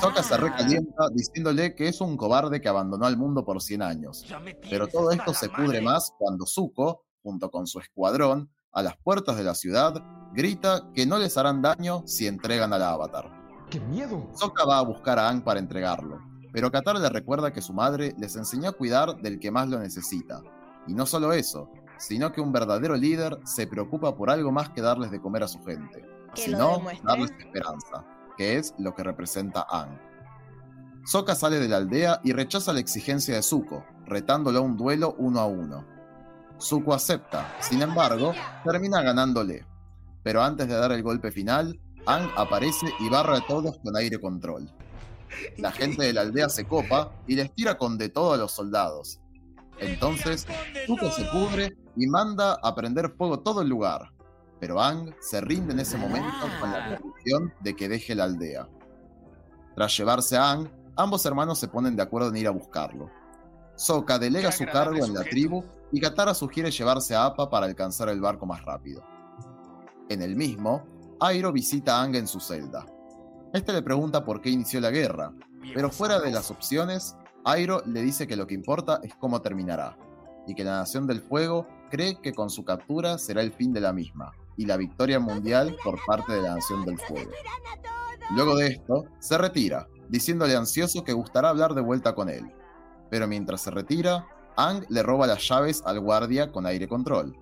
Sokka 0.00 0.24
se 0.24 0.36
recalienta 0.36 1.08
diciéndole 1.14 1.76
que 1.76 1.86
es 1.86 2.00
un 2.00 2.16
cobarde 2.16 2.60
que 2.60 2.68
abandonó 2.68 3.06
al 3.06 3.16
mundo 3.16 3.44
por 3.44 3.62
100 3.62 3.82
años. 3.82 4.26
Pero 4.68 4.88
todo 4.88 5.12
esto 5.12 5.32
se 5.32 5.48
pudre 5.48 5.80
más 5.80 6.12
cuando 6.18 6.44
Zuko, 6.44 7.04
junto 7.22 7.50
con 7.50 7.68
su 7.68 7.78
escuadrón, 7.78 8.50
a 8.72 8.82
las 8.82 8.96
puertas 8.96 9.36
de 9.36 9.44
la 9.44 9.54
ciudad, 9.54 10.02
grita 10.32 10.90
que 10.92 11.06
no 11.06 11.16
les 11.18 11.38
harán 11.38 11.62
daño 11.62 12.02
si 12.06 12.26
entregan 12.26 12.72
al 12.72 12.82
avatar. 12.82 13.30
¡Qué 13.70 13.78
miedo! 13.78 14.28
Sokka 14.34 14.64
va 14.64 14.78
a 14.78 14.82
buscar 14.82 15.20
a 15.20 15.28
Aang 15.28 15.44
para 15.44 15.60
entregarlo, 15.60 16.20
pero 16.52 16.72
Katara 16.72 16.98
le 16.98 17.08
recuerda 17.08 17.52
que 17.52 17.62
su 17.62 17.72
madre 17.72 18.12
les 18.18 18.34
enseñó 18.34 18.70
a 18.70 18.72
cuidar 18.72 19.16
del 19.22 19.38
que 19.38 19.52
más 19.52 19.68
lo 19.68 19.78
necesita. 19.78 20.42
Y 20.88 20.94
no 20.94 21.06
solo 21.06 21.32
eso, 21.32 21.70
sino 22.00 22.32
que 22.32 22.40
un 22.40 22.50
verdadero 22.50 22.96
líder 22.96 23.38
se 23.44 23.66
preocupa 23.66 24.16
por 24.16 24.30
algo 24.30 24.50
más 24.50 24.70
que 24.70 24.80
darles 24.80 25.10
de 25.10 25.20
comer 25.20 25.42
a 25.42 25.48
su 25.48 25.62
gente, 25.62 26.04
sino 26.34 26.82
darles 27.04 27.30
esperanza, 27.38 28.04
que 28.38 28.56
es 28.56 28.74
lo 28.78 28.94
que 28.94 29.04
representa 29.04 29.66
Aang. 29.68 30.00
Sokka 31.04 31.34
sale 31.34 31.58
de 31.58 31.68
la 31.68 31.76
aldea 31.76 32.20
y 32.24 32.32
rechaza 32.32 32.72
la 32.72 32.80
exigencia 32.80 33.34
de 33.34 33.42
Zuko, 33.42 33.84
retándolo 34.06 34.58
a 34.58 34.62
un 34.62 34.78
duelo 34.78 35.14
uno 35.18 35.40
a 35.40 35.46
uno. 35.46 35.86
Zuko 36.58 36.94
acepta, 36.94 37.56
sin 37.60 37.82
embargo, 37.82 38.32
termina 38.64 39.02
ganándole. 39.02 39.66
Pero 40.22 40.42
antes 40.42 40.68
de 40.68 40.74
dar 40.74 40.92
el 40.92 41.02
golpe 41.02 41.30
final, 41.30 41.78
Aang 42.06 42.30
aparece 42.34 42.86
y 42.98 43.10
barra 43.10 43.38
a 43.38 43.46
todos 43.46 43.78
con 43.78 43.94
aire 43.96 44.18
control. 44.18 44.70
La 45.58 45.70
gente 45.70 46.02
de 46.02 46.12
la 46.14 46.22
aldea 46.22 46.48
se 46.48 46.64
copa 46.64 47.12
y 47.26 47.36
les 47.36 47.54
tira 47.54 47.76
con 47.76 47.98
de 47.98 48.08
todo 48.08 48.32
a 48.32 48.36
los 48.38 48.52
soldados. 48.52 49.20
Entonces, 49.80 50.46
Zuko 50.86 51.10
se 51.10 51.24
pudre 51.24 51.76
y 51.96 52.06
manda 52.06 52.58
a 52.62 52.74
prender 52.74 53.10
fuego 53.16 53.40
todo 53.40 53.62
el 53.62 53.68
lugar. 53.68 54.12
Pero 54.60 54.80
Aang 54.80 55.14
se 55.20 55.40
rinde 55.40 55.72
en 55.72 55.80
ese 55.80 55.96
momento 55.96 56.36
con 56.60 56.70
la 56.70 56.98
condición 56.98 57.52
de 57.60 57.74
que 57.74 57.88
deje 57.88 58.14
la 58.14 58.24
aldea. 58.24 58.68
Tras 59.74 59.96
llevarse 59.96 60.36
a 60.36 60.50
Aang, 60.50 60.70
ambos 60.96 61.24
hermanos 61.24 61.58
se 61.58 61.68
ponen 61.68 61.96
de 61.96 62.02
acuerdo 62.02 62.28
en 62.28 62.36
ir 62.36 62.46
a 62.46 62.50
buscarlo. 62.50 63.10
Sokka 63.76 64.18
delega 64.18 64.52
su 64.52 64.66
cargo 64.66 65.02
en 65.04 65.14
la 65.14 65.24
tribu 65.24 65.64
y 65.90 66.00
Katara 66.00 66.34
sugiere 66.34 66.70
llevarse 66.70 67.14
a 67.14 67.24
Appa 67.24 67.48
para 67.48 67.64
alcanzar 67.64 68.10
el 68.10 68.20
barco 68.20 68.44
más 68.44 68.62
rápido. 68.62 69.02
En 70.10 70.20
el 70.20 70.36
mismo, 70.36 70.84
Airo 71.20 71.52
visita 71.52 71.96
a 71.96 72.02
Aang 72.02 72.14
en 72.16 72.28
su 72.28 72.40
celda. 72.40 72.84
Este 73.54 73.72
le 73.72 73.82
pregunta 73.82 74.24
por 74.24 74.42
qué 74.42 74.50
inició 74.50 74.80
la 74.80 74.90
guerra, 74.90 75.32
pero 75.74 75.90
fuera 75.90 76.20
de 76.20 76.30
las 76.30 76.50
opciones, 76.50 77.16
Airo 77.44 77.82
le 77.86 78.02
dice 78.02 78.26
que 78.26 78.36
lo 78.36 78.46
que 78.46 78.54
importa 78.54 79.00
es 79.02 79.14
cómo 79.14 79.40
terminará, 79.40 79.96
y 80.46 80.54
que 80.54 80.64
la 80.64 80.78
Nación 80.78 81.06
del 81.06 81.22
Fuego 81.22 81.66
cree 81.90 82.20
que 82.20 82.32
con 82.32 82.50
su 82.50 82.64
captura 82.64 83.18
será 83.18 83.40
el 83.40 83.52
fin 83.52 83.72
de 83.72 83.80
la 83.80 83.92
misma, 83.92 84.32
y 84.56 84.66
la 84.66 84.76
victoria 84.76 85.18
mundial 85.18 85.76
por 85.82 85.98
parte 86.06 86.32
de 86.34 86.42
la 86.42 86.54
Nación 86.56 86.84
del 86.84 86.98
Fuego. 86.98 87.30
Luego 88.34 88.56
de 88.56 88.68
esto, 88.68 89.04
se 89.20 89.38
retira, 89.38 89.88
diciéndole 90.08 90.54
ansioso 90.54 91.02
que 91.02 91.14
gustará 91.14 91.48
hablar 91.48 91.74
de 91.74 91.80
vuelta 91.80 92.14
con 92.14 92.28
él. 92.28 92.44
Pero 93.10 93.26
mientras 93.26 93.62
se 93.62 93.70
retira, 93.70 94.26
Aang 94.56 94.84
le 94.88 95.02
roba 95.02 95.26
las 95.26 95.48
llaves 95.48 95.82
al 95.86 96.00
guardia 96.00 96.52
con 96.52 96.66
aire 96.66 96.86
control. 96.86 97.34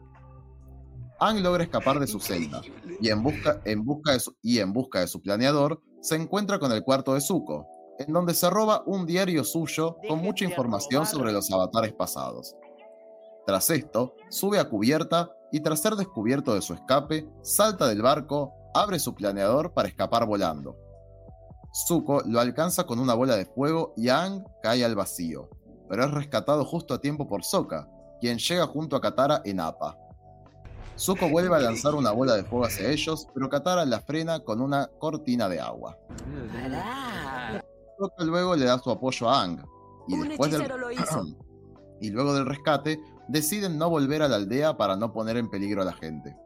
Aang 1.18 1.42
logra 1.42 1.64
escapar 1.64 1.98
de 1.98 2.06
su 2.06 2.20
celda, 2.20 2.62
y 3.00 3.10
en 3.10 3.22
busca, 3.22 3.60
en 3.64 3.84
busca 3.84 4.12
de 4.12 4.20
su, 4.20 4.36
y 4.42 4.60
en 4.60 4.72
busca 4.72 5.00
de 5.00 5.08
su 5.08 5.20
planeador, 5.20 5.82
se 6.00 6.14
encuentra 6.14 6.60
con 6.60 6.70
el 6.70 6.84
cuarto 6.84 7.14
de 7.14 7.20
Zuko, 7.20 7.66
en 7.98 8.12
donde 8.12 8.34
se 8.34 8.48
roba 8.48 8.82
un 8.86 9.06
diario 9.06 9.44
suyo 9.44 9.96
con 10.08 10.20
mucha 10.20 10.44
información 10.44 11.06
sobre 11.06 11.32
los 11.32 11.50
avatares 11.50 11.92
pasados. 11.92 12.54
Tras 13.46 13.70
esto, 13.70 14.14
sube 14.28 14.58
a 14.58 14.68
cubierta 14.68 15.30
y 15.50 15.60
tras 15.60 15.80
ser 15.80 15.94
descubierto 15.94 16.54
de 16.54 16.62
su 16.62 16.74
escape, 16.74 17.28
salta 17.42 17.88
del 17.88 18.02
barco, 18.02 18.52
abre 18.74 18.98
su 18.98 19.14
planeador 19.14 19.72
para 19.72 19.88
escapar 19.88 20.26
volando. 20.26 20.76
Zuko 21.72 22.22
lo 22.26 22.40
alcanza 22.40 22.84
con 22.84 22.98
una 22.98 23.14
bola 23.14 23.36
de 23.36 23.46
fuego 23.46 23.94
y 23.96 24.08
Aang 24.08 24.44
cae 24.62 24.84
al 24.84 24.94
vacío, 24.94 25.48
pero 25.88 26.04
es 26.04 26.10
rescatado 26.10 26.64
justo 26.64 26.94
a 26.94 27.00
tiempo 27.00 27.26
por 27.26 27.44
Sokka, 27.44 27.88
quien 28.20 28.38
llega 28.38 28.66
junto 28.66 28.96
a 28.96 29.00
Katara 29.00 29.42
en 29.44 29.60
Appa. 29.60 29.96
Zuko 30.98 31.28
vuelve 31.28 31.54
a 31.54 31.60
lanzar 31.60 31.94
una 31.94 32.10
bola 32.10 32.34
de 32.34 32.44
fuego 32.44 32.66
hacia 32.66 32.90
ellos, 32.90 33.28
pero 33.32 33.48
Katara 33.48 33.84
la 33.84 34.00
frena 34.00 34.40
con 34.40 34.60
una 34.60 34.90
cortina 34.98 35.48
de 35.48 35.60
agua. 35.60 35.96
Sokka 37.98 38.24
luego 38.24 38.54
le 38.54 38.64
da 38.64 38.78
su 38.78 38.90
apoyo 38.90 39.28
a 39.28 39.40
Aang, 39.40 39.64
y 40.06 40.14
Un 40.14 40.28
después 40.28 40.50
del... 40.50 40.60
hechicero 40.60 40.78
lo 40.78 40.90
hizo. 40.90 41.24
y 42.00 42.10
luego 42.10 42.34
del 42.34 42.46
rescate, 42.46 43.00
deciden 43.28 43.76
no 43.76 43.90
volver 43.90 44.22
a 44.22 44.28
la 44.28 44.36
aldea 44.36 44.76
para 44.76 44.96
no 44.96 45.12
poner 45.12 45.36
en 45.36 45.50
peligro 45.50 45.82
a 45.82 45.84
la 45.84 45.92
gente. 45.92 46.36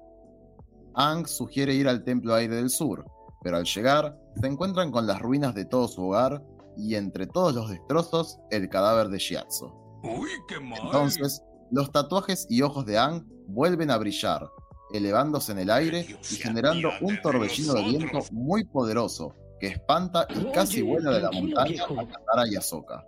Aang 0.94 1.26
sugiere 1.26 1.74
ir 1.74 1.88
al 1.88 2.04
Templo 2.04 2.34
Aire 2.34 2.56
del 2.56 2.70
Sur, 2.70 3.04
pero 3.42 3.56
al 3.56 3.64
llegar, 3.64 4.18
se 4.40 4.46
encuentran 4.46 4.90
con 4.90 5.06
las 5.06 5.20
ruinas 5.20 5.54
de 5.54 5.64
todo 5.64 5.88
su 5.88 6.06
hogar 6.06 6.42
y 6.76 6.94
entre 6.94 7.26
todos 7.26 7.54
los 7.54 7.70
destrozos, 7.70 8.38
el 8.50 8.68
cadáver 8.68 9.08
de 9.08 9.18
Shiatsu. 9.18 9.66
¡Uy, 10.02 10.30
qué 10.48 10.58
mal! 10.58 10.80
Entonces, 10.84 11.42
los 11.70 11.92
tatuajes 11.92 12.46
y 12.48 12.62
ojos 12.62 12.86
de 12.86 12.98
Aang 12.98 13.26
vuelven 13.46 13.90
a 13.90 13.98
brillar, 13.98 14.48
elevándose 14.92 15.52
en 15.52 15.58
el 15.58 15.70
aire 15.70 16.06
y 16.30 16.34
generando 16.36 16.90
un 17.00 17.20
torbellino 17.20 17.74
de 17.74 17.82
viento 17.82 18.18
muy 18.30 18.64
poderoso 18.64 19.34
que 19.62 19.68
espanta 19.68 20.26
y 20.28 20.50
casi 20.50 20.82
vuela 20.82 21.12
de 21.12 21.20
la 21.20 21.30
montaña 21.30 21.84
a 21.84 22.06
Katara 22.08 22.48
y 22.48 22.56
a 22.56 22.60
Sokka. 22.60 23.06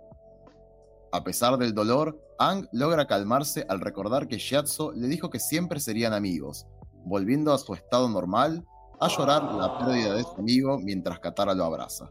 A 1.11 1.21
pesar 1.21 1.57
del 1.57 1.73
dolor, 1.73 2.17
Aang 2.39 2.69
logra 2.71 3.07
calmarse 3.07 3.65
al 3.67 3.81
recordar 3.81 4.29
que 4.29 4.37
Shiatsu 4.37 4.93
le 4.93 5.09
dijo 5.09 5.29
que 5.29 5.41
siempre 5.41 5.81
serían 5.81 6.13
amigos, 6.13 6.65
volviendo 7.03 7.53
a 7.53 7.57
su 7.57 7.73
estado 7.73 8.07
normal 8.07 8.63
a 9.01 9.09
llorar 9.09 9.43
la 9.53 9.77
pérdida 9.79 10.13
de 10.13 10.23
su 10.23 10.35
amigo 10.37 10.79
mientras 10.79 11.19
Katara 11.19 11.53
lo 11.53 11.65
abraza. 11.65 12.09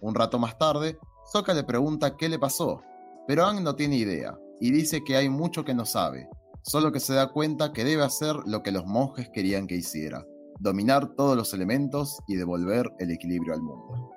Un 0.00 0.14
rato 0.14 0.38
más 0.38 0.56
tarde, 0.56 0.96
Sokka 1.32 1.54
le 1.54 1.64
pregunta 1.64 2.16
qué 2.16 2.28
le 2.28 2.38
pasó, 2.38 2.82
pero 3.26 3.46
Aang 3.46 3.64
no 3.64 3.74
tiene 3.74 3.96
idea 3.96 4.38
y 4.60 4.70
dice 4.70 5.02
que 5.02 5.16
hay 5.16 5.28
mucho 5.28 5.64
que 5.64 5.74
no 5.74 5.86
sabe, 5.86 6.28
solo 6.62 6.92
que 6.92 7.00
se 7.00 7.14
da 7.14 7.32
cuenta 7.32 7.72
que 7.72 7.82
debe 7.82 8.04
hacer 8.04 8.36
lo 8.46 8.62
que 8.62 8.70
los 8.70 8.86
monjes 8.86 9.28
querían 9.30 9.66
que 9.66 9.74
hiciera, 9.74 10.24
dominar 10.60 11.14
todos 11.16 11.36
los 11.36 11.52
elementos 11.54 12.18
y 12.26 12.36
devolver 12.36 12.90
el 12.98 13.10
equilibrio 13.10 13.54
al 13.54 13.62
mundo. 13.62 14.10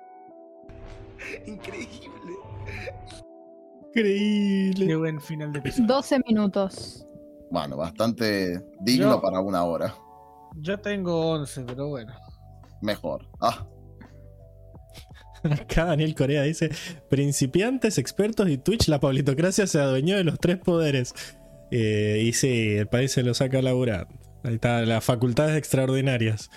Increíble. 1.46 2.08
Increíble. 3.88 4.86
Qué 4.86 4.96
buen 4.96 5.20
final 5.20 5.52
de 5.52 5.58
episodio. 5.60 5.86
12 5.88 6.20
minutos. 6.26 7.04
Bueno, 7.50 7.76
bastante 7.76 8.62
digno 8.80 9.14
Yo- 9.14 9.20
para 9.22 9.40
una 9.40 9.64
hora. 9.64 9.94
Yo 10.56 10.78
tengo 10.78 11.30
11, 11.32 11.62
pero 11.64 11.88
bueno. 11.88 12.12
Mejor. 12.82 13.26
Ah, 13.40 13.66
Acá 15.44 15.84
Daniel 15.86 16.14
Corea 16.14 16.42
dice: 16.42 16.70
Principiantes, 17.08 17.98
expertos 17.98 18.48
y 18.48 18.58
Twitch, 18.58 18.88
la 18.88 18.98
pablitocracia 19.00 19.66
se 19.66 19.78
adueñó 19.80 20.16
de 20.16 20.24
los 20.24 20.38
tres 20.38 20.58
poderes. 20.58 21.14
Eh, 21.70 22.22
y 22.24 22.32
sí, 22.32 22.76
el 22.76 22.88
país 22.88 23.12
se 23.12 23.22
lo 23.22 23.34
saca 23.34 23.58
a 23.58 23.62
laburar. 23.62 24.08
Ahí 24.44 24.54
está, 24.54 24.82
las 24.82 25.04
facultades 25.04 25.56
extraordinarias. 25.56 26.50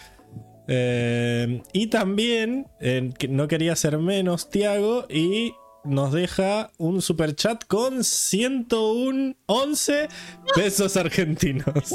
Eh, 0.68 1.62
y 1.74 1.88
también, 1.88 2.68
eh, 2.80 3.10
no 3.30 3.48
quería 3.48 3.76
ser 3.76 3.98
menos, 3.98 4.50
Tiago, 4.50 5.06
y 5.10 5.54
nos 5.84 6.12
deja 6.14 6.72
un 6.78 7.02
super 7.02 7.36
chat 7.36 7.66
con 7.66 8.04
101 8.04 9.36
11 9.48 10.08
pesos 10.56 10.96
argentinos. 10.96 11.66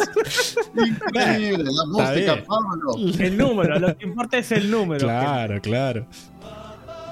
increíble, 0.74 1.64
la 1.64 1.86
música. 1.86 2.44
Pablo. 2.44 2.96
El 3.18 3.36
número, 3.36 3.78
lo 3.78 3.96
que 3.96 4.04
importa 4.04 4.38
es 4.38 4.52
el 4.52 4.70
número. 4.70 5.06
claro, 5.06 5.60
claro. 5.60 6.06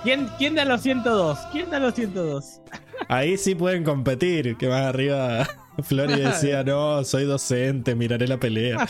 ¿Quién, 0.02 0.28
¿Quién 0.36 0.54
da 0.54 0.66
los 0.66 0.82
102? 0.82 1.38
¿Quién 1.50 1.70
da 1.70 1.78
los 1.78 1.94
102? 1.94 2.60
Ahí 3.08 3.38
sí 3.38 3.54
pueden 3.54 3.84
competir. 3.84 4.56
Que 4.58 4.68
más 4.68 4.82
arriba 4.82 5.48
Flori 5.82 6.20
decía, 6.20 6.62
no, 6.64 7.02
soy 7.04 7.24
docente, 7.24 7.94
miraré 7.94 8.28
la 8.28 8.38
pelea. 8.38 8.86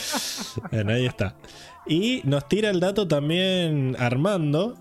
Bueno, 0.71 0.93
ahí 0.93 1.07
está. 1.07 1.37
Y 1.87 2.21
nos 2.25 2.49
tira 2.49 2.71
el 2.71 2.81
dato 2.81 3.07
también 3.09 3.97
Armando, 3.99 4.77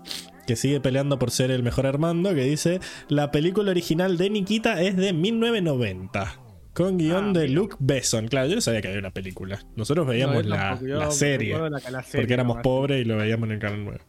que 0.46 0.56
sigue 0.56 0.80
peleando 0.80 1.18
por 1.18 1.30
ser 1.30 1.50
el 1.50 1.62
mejor 1.62 1.86
Armando, 1.86 2.34
que 2.34 2.44
dice, 2.44 2.80
la 3.08 3.30
película 3.30 3.70
original 3.70 4.16
de 4.16 4.30
Nikita 4.30 4.80
es 4.82 4.96
de 4.96 5.12
1990. 5.12 6.40
Con 6.72 6.98
guion 6.98 7.28
Ah, 7.30 7.32
de 7.38 7.46
mira. 7.48 7.52
Luke 7.60 7.76
Besson. 7.78 8.26
Claro, 8.26 8.48
yo 8.48 8.56
no 8.56 8.60
sabía 8.60 8.82
que 8.82 8.88
había 8.88 8.98
una 8.98 9.12
película. 9.12 9.64
Nosotros 9.76 10.06
veíamos 10.08 10.42
No, 10.44 10.50
la, 10.56 10.78
yo 10.80 10.98
la 10.98 11.10
serie. 11.12 11.56
la- 11.56 11.70
la 11.70 11.80
serie 12.02 12.20
porque 12.22 12.34
éramos 12.34 12.58
pobres 12.64 13.00
y 13.00 13.04
lo 13.04 13.16
veíamos 13.16 13.46
en 13.48 13.52
el 13.52 13.58
canal 13.60 13.84
9. 13.84 14.00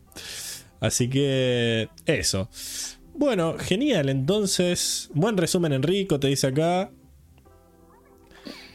Así 0.80 1.08
que 1.10 1.90
eso. 2.08 2.50
Bueno, 3.14 3.56
genial. 3.60 4.10
Entonces, 4.10 5.12
buen 5.14 5.38
resumen, 5.38 5.74
Enrico, 5.74 6.20
te 6.20 6.28
dice 6.28 6.48
acá. 6.48 6.90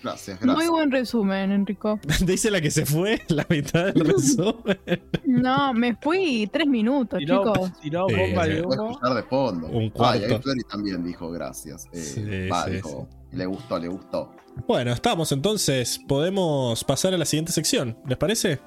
Gracias, 0.02 0.40
Muy 0.40 0.48
gracias. 0.54 0.70
buen 0.70 0.90
resumen, 0.90 1.52
Enrico. 1.52 2.00
Dice 2.24 2.50
la 2.50 2.60
que 2.60 2.70
se 2.70 2.86
fue 2.86 3.20
la 3.28 3.46
mitad 3.50 3.92
del 3.92 4.06
resumen. 4.06 4.78
No, 5.26 5.74
me 5.74 5.94
fui 5.96 6.48
tres 6.52 6.66
minutos, 6.66 7.18
Tiró, 7.18 7.52
chicos. 7.52 7.72
tiró 7.80 8.06
bomba 8.06 8.44
sí. 8.44 8.50
de 8.52 8.62
humo. 8.62 8.90
escuchar 8.90 9.14
de 9.14 9.22
fondo. 9.24 9.66
Un 9.68 9.82
Ah, 9.82 9.86
y 9.86 9.90
cuarto. 9.90 10.42
Flori 10.42 10.60
también 10.70 11.04
dijo 11.04 11.30
gracias. 11.30 11.86
Eh, 11.92 11.98
Sí, 12.02 12.48
va, 12.48 12.64
sí, 12.64 12.70
dijo, 12.72 13.08
le 13.32 13.46
gustó, 13.46 13.78
le 13.78 13.88
gustó. 13.88 14.32
Bueno, 14.66 14.92
estamos 14.92 15.30
entonces. 15.32 16.00
Podemos 16.08 16.82
pasar 16.84 17.14
a 17.14 17.18
la 17.18 17.24
siguiente 17.24 17.52
sección. 17.52 17.96
¿Les 18.06 18.18
parece? 18.18 18.58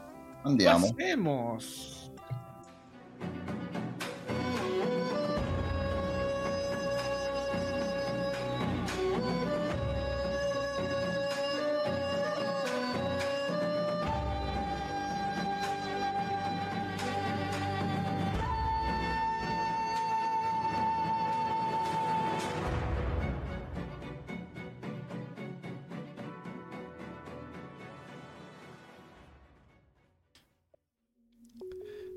Andiamo. 0.44 0.88
Pasemos. 0.96 1.93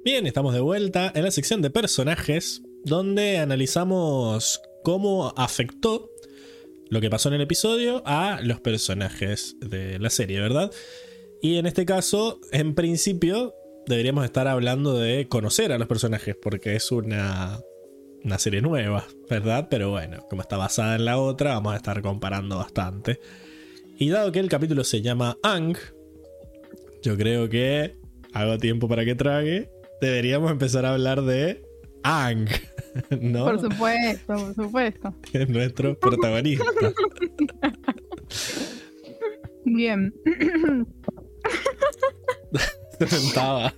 Bien, 0.07 0.25
estamos 0.29 0.55
de 0.55 0.61
vuelta 0.61 1.11
en 1.17 1.25
la 1.25 1.33
sección 1.33 1.63
de 1.63 1.71
personajes, 1.71 2.63
donde 2.85 3.39
analizamos 3.39 4.63
cómo 4.85 5.35
afectó 5.37 6.13
lo 6.91 7.01
que 7.01 7.11
pasó 7.11 7.29
en 7.29 7.35
el 7.35 7.41
episodio 7.41 8.05
a 8.07 8.39
los 8.41 8.61
personajes 8.61 9.57
de 9.59 9.99
la 9.99 10.09
serie, 10.11 10.39
¿verdad? 10.39 10.71
Y 11.43 11.57
en 11.57 11.67
este 11.67 11.85
caso, 11.85 12.39
en 12.53 12.77
principio, 12.77 13.53
deberíamos 13.89 14.25
estar 14.25 14.47
hablando 14.47 14.97
de 14.97 15.27
conocer 15.27 15.73
a 15.73 15.79
los 15.79 15.89
personajes, 15.89 16.37
porque 16.41 16.77
es 16.77 16.93
una, 16.93 17.59
una 18.23 18.39
serie 18.39 18.63
nueva, 18.63 19.09
¿verdad? 19.29 19.67
Pero 19.69 19.91
bueno, 19.91 20.25
como 20.31 20.41
está 20.41 20.57
basada 20.57 20.95
en 20.95 21.05
la 21.05 21.19
otra, 21.19 21.55
vamos 21.55 21.73
a 21.73 21.79
estar 21.79 22.01
comparando 22.01 22.59
bastante. 22.59 23.19
Y 23.99 24.11
dado 24.11 24.31
que 24.31 24.39
el 24.39 24.49
capítulo 24.49 24.85
se 24.85 25.03
llama 25.03 25.37
Ang, 25.43 25.77
yo 27.03 27.17
creo 27.17 27.49
que 27.49 27.97
hago 28.33 28.57
tiempo 28.59 28.87
para 28.87 29.05
que 29.05 29.17
trague. 29.17 29.69
Deberíamos 30.01 30.51
empezar 30.51 30.85
a 30.85 30.93
hablar 30.93 31.23
de 31.23 31.63
Ang, 32.03 32.49
¿no? 33.21 33.45
Por 33.47 33.61
supuesto, 33.61 34.35
por 34.35 34.55
supuesto. 34.55 35.15
Que 35.33 35.43
es 35.43 35.49
nuestro 35.49 35.99
protagonista. 35.99 36.65
Bien. 39.65 40.15
Se 42.99 43.07
sentaba. 43.07 43.75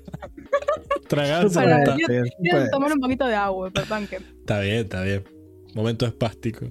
Se 1.08 1.16
Para- 1.16 1.48
sentaba. 1.48 1.96
Quiero 1.96 2.24
quiero 2.40 2.70
tomar 2.70 2.92
un 2.92 3.00
poquito 3.00 3.26
de 3.26 3.34
agua, 3.34 3.70
perdón 3.70 4.06
que. 4.06 4.16
Está 4.16 4.60
bien, 4.60 4.76
está 4.76 5.02
bien. 5.02 5.24
Momento 5.74 6.06
espástico. 6.06 6.70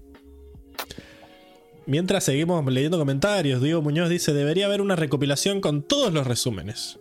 Mientras 1.85 2.23
seguimos 2.23 2.65
leyendo 2.71 2.97
comentarios, 2.97 3.61
Diego 3.61 3.81
Muñoz 3.81 4.09
dice: 4.09 4.33
Debería 4.33 4.65
haber 4.67 4.81
una 4.81 4.95
recopilación 4.95 5.59
con 5.61 5.83
todos 5.83 6.13
los 6.13 6.25
resúmenes. 6.27 6.99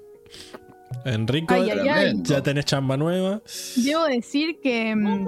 Enrico, 1.05 1.55
Ay, 1.55 1.71
ay, 1.71 1.79
ay. 1.81 1.85
Tremendo. 1.85 2.23
ya 2.35 2.43
tenés 2.43 2.65
chamba 2.65 2.97
nueva. 2.97 3.43
Debo 3.77 4.05
decir 4.05 4.59
que. 4.63 4.95
No 4.97 5.27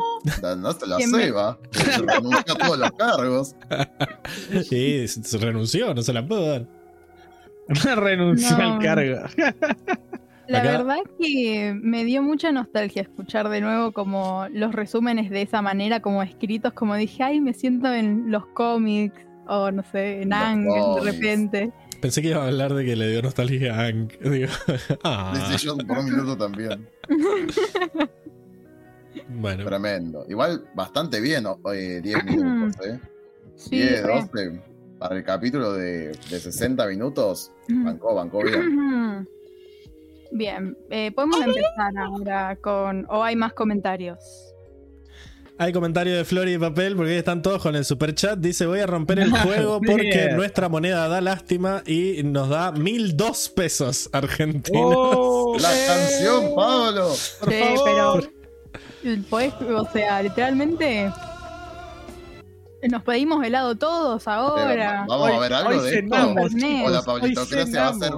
se 0.73 0.87
la 0.87 0.99
me- 0.99 1.07
ceba. 1.07 1.59
Se 1.73 1.99
renunció 2.03 2.55
a 2.55 2.59
todos 2.59 2.79
los 2.79 2.91
cargos. 2.93 3.57
Sí, 4.69 5.07
se 5.09 5.39
renunció, 5.39 5.95
no 5.95 6.03
se 6.03 6.13
la 6.13 6.27
puedo 6.27 6.47
dar. 6.51 6.67
Renunció 7.97 8.57
No. 8.57 8.75
al 8.75 8.79
cargo. 8.83 9.19
La 10.49 10.61
Acá- 10.61 10.71
verdad 10.79 10.97
que 11.21 11.77
me 11.83 12.05
dio 12.05 12.23
mucha 12.23 12.51
nostalgia 12.53 13.03
escuchar 13.03 13.49
de 13.51 13.61
nuevo 13.61 13.93
como 13.93 14.47
los 14.51 14.75
resúmenes 14.75 15.29
de 15.31 15.43
esa 15.43 15.61
manera, 15.61 16.01
como 16.01 16.23
escritos, 16.23 16.73
como 16.73 16.95
dije, 16.97 17.23
ay, 17.23 17.41
me 17.41 17.53
siento 17.53 17.93
en 17.93 18.31
los 18.31 18.47
cómics, 18.47 19.21
o 19.47 19.71
no 19.71 19.83
sé, 19.93 20.23
en 20.23 20.33
Ang, 20.33 20.65
de 20.65 21.01
repente. 21.13 21.73
Pensé 22.01 22.23
que 22.23 22.29
iba 22.29 22.43
a 22.43 22.47
hablar 22.47 22.75
de 22.75 22.85
que 22.85 22.97
le 22.97 23.09
dio 23.09 23.23
nostalgia 23.23 23.75
a 23.75 23.87
Ang. 23.87 24.09
Digo, 24.21 24.49
ah, 25.05 25.35
por 25.87 25.99
un 25.99 26.05
minuto 26.05 26.37
también. 26.37 26.89
bueno. 29.29 29.65
Tremendo. 29.65 30.25
Igual 30.29 30.69
bastante 30.75 31.21
bien, 31.21 31.45
¿no? 31.45 31.59
Eh, 31.73 32.01
10 32.03 32.25
minutos, 32.25 32.87
¿eh? 32.87 33.01
Sí, 33.57 33.79
10, 33.79 34.03
re. 34.05 34.15
12. 34.15 34.63
Para 34.99 35.17
el 35.17 35.25
capítulo 35.25 35.73
de, 35.75 36.09
de 36.09 36.41
60 36.41 36.87
minutos, 36.87 37.53
bancó, 37.69 38.15
bancó 38.15 38.43
bien. 38.43 39.27
Bien, 40.31 40.77
eh, 40.91 41.11
podemos 41.13 41.41
empezar 41.41 41.97
ahora 41.97 42.57
con. 42.57 43.07
¿O 43.09 43.23
hay 43.23 43.37
más 43.37 43.55
comentarios? 43.55 44.48
Hay 45.61 45.73
comentario 45.73 46.17
de 46.17 46.25
Flori 46.25 46.53
de 46.53 46.61
papel 46.61 46.95
porque 46.95 47.19
están 47.19 47.43
todos 47.43 47.61
con 47.61 47.75
el 47.75 47.85
super 47.85 48.15
chat. 48.15 48.39
Dice: 48.39 48.65
Voy 48.67 48.79
a 48.81 48.87
romper 48.87 49.19
el 49.19 49.33
juego 49.43 49.81
porque 49.81 50.31
nuestra 50.35 50.69
moneda 50.69 51.09
da 51.09 51.21
lástima 51.21 51.83
y 51.85 52.23
nos 52.23 52.49
da 52.49 52.71
mil 52.73 53.17
dos 53.17 53.49
pesos 53.49 54.09
argentinos. 54.13 54.95
Oh, 54.97 55.57
La 55.59 55.75
eh. 55.75 55.87
canción, 55.87 56.55
Pablo. 56.55 57.09
Por 57.41 57.53
Sí, 57.53 57.61
favor. 57.85 58.33
pero. 59.03 59.23
podés- 59.29 59.55
o 59.77 59.93
sea, 59.93 60.23
literalmente. 60.23 61.13
Nos 62.89 63.03
pedimos 63.03 63.45
helado 63.45 63.75
todos 63.75 64.29
ahora. 64.29 65.05
Vamos 65.09 65.31
a 65.33 65.39
ver 65.41 65.53
algo 65.53 65.71
hoy 65.71 65.91
de 65.91 65.99
esto. 65.99 66.17
chicos, 66.17 66.53
O 66.87 66.89
la 66.91 67.01
hoy 67.01 67.05
pablitocracia 67.05 67.83
va 67.83 67.89
a 67.89 67.95
ser. 67.95 68.13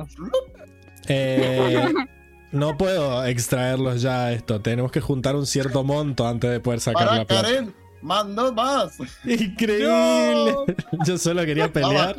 Eh, 1.08 1.88
no 2.52 2.76
puedo 2.76 3.24
extraerlos 3.24 4.02
ya 4.02 4.26
a 4.26 4.32
esto. 4.32 4.60
Tenemos 4.60 4.90
que 4.92 5.00
juntar 5.00 5.36
un 5.36 5.46
cierto 5.46 5.84
monto 5.84 6.26
antes 6.26 6.50
de 6.50 6.60
poder 6.60 6.80
sacar 6.80 7.06
Para 7.06 7.18
la 7.18 7.24
plata. 7.26 7.42
Karen, 7.42 7.74
mandó 8.02 8.52
más. 8.52 8.92
Increíble. 9.24 10.54
Yo 11.06 11.18
solo 11.18 11.44
quería 11.44 11.72
pelear. 11.72 12.16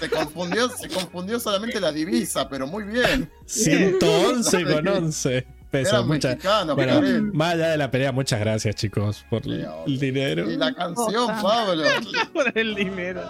Se 0.00 0.08
confundió, 0.10 0.68
se 0.68 0.88
confundió 0.88 1.40
solamente 1.40 1.80
la 1.80 1.92
divisa, 1.92 2.48
pero 2.48 2.66
muy 2.66 2.84
bien. 2.84 3.30
111 3.46 4.64
con 4.72 4.88
11 4.88 5.36
Era 5.36 5.46
pesos. 5.70 6.06
Muchas- 6.06 6.36
mexicano, 6.36 6.74
Bueno, 6.76 6.94
Karen. 7.00 7.30
más 7.36 7.54
allá 7.54 7.68
de 7.70 7.76
la 7.78 7.90
pelea, 7.90 8.12
muchas 8.12 8.38
gracias, 8.40 8.76
chicos, 8.76 9.24
por 9.28 9.42
el 9.44 9.98
dinero. 9.98 10.50
Y 10.50 10.56
la 10.56 10.72
canción. 10.74 11.26
Pablo. 11.42 11.82
Por 12.32 12.56
el 12.56 12.74
dinero. 12.76 13.22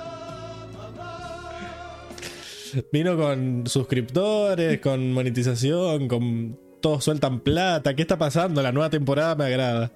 Vino 2.92 3.16
con 3.16 3.66
suscriptores, 3.66 4.80
con 4.80 5.12
monetización, 5.12 6.08
con 6.08 6.58
todos 6.80 7.04
sueltan 7.04 7.40
plata. 7.40 7.94
¿Qué 7.94 8.02
está 8.02 8.18
pasando? 8.18 8.62
La 8.62 8.72
nueva 8.72 8.90
temporada 8.90 9.34
me 9.34 9.44
agrada. 9.44 9.92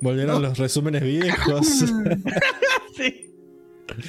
Volvieron 0.00 0.42
los 0.42 0.58
resúmenes 0.58 1.02
viejos. 1.02 1.84
Sí, 2.96 3.24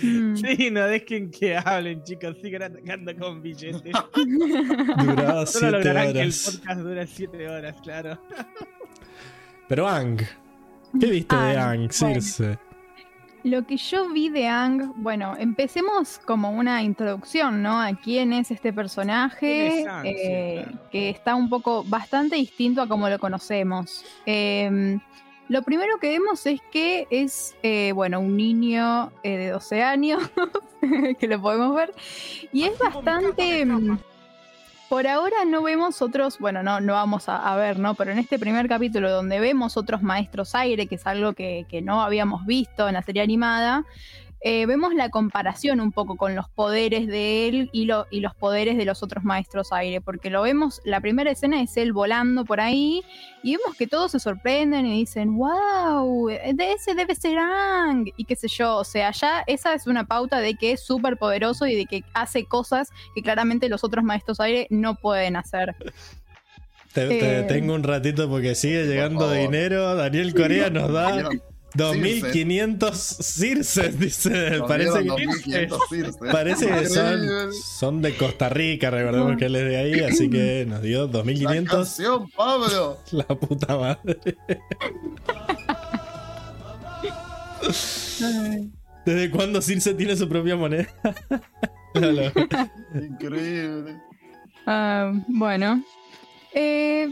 Mm. 0.03 0.36
sí, 0.36 0.69
no 0.72 0.86
dejen 0.88 1.31
que 1.31 1.56
hablen, 1.56 2.03
chicos. 2.03 2.36
Sigan 2.41 2.64
atacando 2.64 3.15
con 3.15 3.41
billetes. 3.41 3.81
Duraba 5.06 5.45
Solo 5.45 5.69
7 5.69 5.72
lograrán 5.72 6.14
que 6.14 6.22
el 6.22 6.27
horas. 6.27 6.52
podcast 6.60 6.81
dure 6.81 7.07
7 7.07 7.49
horas, 7.49 7.76
claro. 7.81 8.22
Pero 9.69 9.88
Ang, 9.88 10.18
¿qué 10.99 11.06
viste 11.07 11.34
de 11.34 11.57
Ang, 11.57 11.81
Ang, 11.84 11.91
Circe? 11.91 12.60
Lo 13.49 13.65
que 13.65 13.77
yo 13.77 14.09
vi 14.09 14.30
de 14.30 14.47
Ang, 14.47 14.93
bueno, 14.97 15.35
empecemos 15.38 16.19
como 16.19 16.51
una 16.51 16.84
introducción, 16.84 17.61
¿no? 17.63 17.81
A 17.81 17.93
quién 17.93 18.31
es 18.31 18.51
este 18.51 18.71
personaje, 18.71 19.69
¿Quién 19.69 19.80
es 19.80 19.88
Ang? 19.88 20.03
Sí, 20.03 20.13
eh, 20.15 20.63
claro. 20.67 20.89
que 20.91 21.09
está 21.09 21.35
un 21.35 21.49
poco 21.49 21.84
bastante 21.84 22.35
distinto 22.35 22.81
a 22.81 22.88
como 22.88 23.09
lo 23.09 23.17
conocemos. 23.17 24.05
Eh, 24.26 24.99
lo 25.49 25.63
primero 25.63 25.97
que 25.97 26.09
vemos 26.09 26.45
es 26.45 26.61
que 26.71 27.07
es, 27.09 27.55
eh, 27.63 27.91
bueno, 27.91 28.19
un 28.19 28.38
niño 28.38 29.11
eh, 29.23 29.35
de 29.35 29.49
12 29.49 29.81
años, 29.81 30.21
que 31.19 31.27
lo 31.27 31.41
podemos 31.41 31.76
ver, 31.76 31.91
y 32.53 32.63
es 32.63 32.77
bastante... 32.77 33.65
Por 34.90 35.06
ahora 35.06 35.45
no 35.45 35.61
vemos 35.61 36.02
otros, 36.02 36.40
bueno, 36.40 36.64
no, 36.64 36.82
no 36.82 36.94
vamos 36.94 37.30
a, 37.30 37.38
a 37.38 37.56
ver, 37.56 37.78
¿no? 37.78 37.94
Pero 37.94 38.11
en 38.11 38.18
este 38.18 38.40
primer 38.40 38.68
capítulo 38.68 39.11
donde 39.11 39.40
vemos 39.40 39.78
otros 39.78 40.02
maestros 40.02 40.56
aire, 40.56 40.88
que 40.88 40.95
es 40.95 41.06
algo 41.06 41.34
que, 41.34 41.68
que 41.70 41.84
no 41.84 42.02
habíamos 42.02 42.44
visto 42.48 42.88
en 42.88 42.95
la 42.95 43.03
serie 43.03 43.22
animada, 43.22 43.86
eh, 44.41 44.66
vemos 44.66 44.94
la 44.94 45.10
comparación 45.10 45.82
un 45.82 45.91
poco 45.91 46.16
con 46.16 46.36
los 46.36 46.48
poderes 46.49 47.07
de 47.07 47.48
él 47.48 47.70
y, 47.74 47.86
lo- 47.86 48.07
y 48.10 48.20
los 48.22 48.34
poderes 48.36 48.78
de 48.78 48.86
los 48.86 49.03
otros 49.03 49.24
maestros 49.24 49.72
aire, 49.72 49.99
porque 50.02 50.30
lo 50.30 50.41
vemos, 50.41 50.82
la 50.86 51.02
primera 51.02 51.32
escena 51.32 51.61
es 51.61 51.76
él 51.78 51.91
volando 51.94 52.45
por 52.45 52.60
ahí 52.61 53.02
y 53.44 53.57
vemos 53.57 53.76
que 53.78 53.88
todos 53.88 54.11
se 54.11 54.20
sorprenden 54.20 54.86
y 54.86 54.99
dicen, 54.99 55.38
wow, 55.38 56.28
de 56.28 56.72
ese 56.74 56.95
debe 56.95 57.16
ser 57.16 57.38
Ang, 57.40 58.11
y 58.18 58.26
qué 58.26 58.36
sé 58.36 58.48
yo, 58.48 58.78
o 58.78 58.84
sea, 58.84 59.11
ya 59.11 59.44
esa 59.48 59.74
es 59.74 59.88
una 59.88 60.06
pauta 60.06 60.40
de 60.40 60.56
que 60.56 60.72
es 60.74 60.82
súper 60.86 61.18
poderoso 61.18 61.68
y 61.68 61.76
de 61.76 61.86
que 61.86 62.03
hace 62.14 62.45
cosas 62.45 62.90
que 63.16 63.22
claramente 63.22 63.70
los 63.70 63.84
otros 63.84 64.03
maestros 64.03 64.40
aire 64.40 64.68
no 64.70 64.95
pueden 64.95 65.36
hacer. 65.36 65.76
Te, 66.94 67.07
te 67.07 67.20
Eh. 67.20 67.41
detengo 67.41 67.76
un 67.76 67.84
ratito 67.84 68.28
porque 68.30 68.56
sigue 68.56 68.86
llegando 68.86 69.32
dinero. 69.32 69.95
Daniel 69.95 70.34
Corea 70.34 70.70
nos 70.72 70.91
da 70.91 71.30
2500 71.84 72.97
Circes, 72.97 73.99
dice. 73.99 74.57
Nos 74.60 74.68
Parece 74.68 74.99
que, 74.99 75.06
2500 75.07 75.80
Circes. 75.89 76.15
parece 76.31 76.68
que 76.68 76.85
son, 77.77 78.01
de 78.01 78.15
Costa 78.15 78.49
Rica, 78.49 78.89
recordemos 78.91 79.38
que 79.38 79.45
él 79.45 79.56
es 79.56 79.64
de 79.65 79.77
ahí, 79.77 79.99
así 80.01 80.30
que 80.30 80.65
nos 80.68 80.81
dio 80.81 81.06
La 81.07 81.11
2500. 81.11 81.73
canción, 81.76 82.30
Pablo. 82.31 82.97
La 83.11 83.26
puta 83.27 83.77
madre. 83.77 84.19
¿Desde 89.06 89.31
cuándo 89.31 89.61
Circe 89.61 89.93
tiene 89.93 90.15
su 90.15 90.27
propia 90.27 90.56
moneda? 90.56 90.88
No, 91.95 92.11
no. 92.11 92.22
Increíble. 93.01 93.97
Ah, 94.68 95.11
bueno. 95.27 95.84
Eh, 96.53 97.10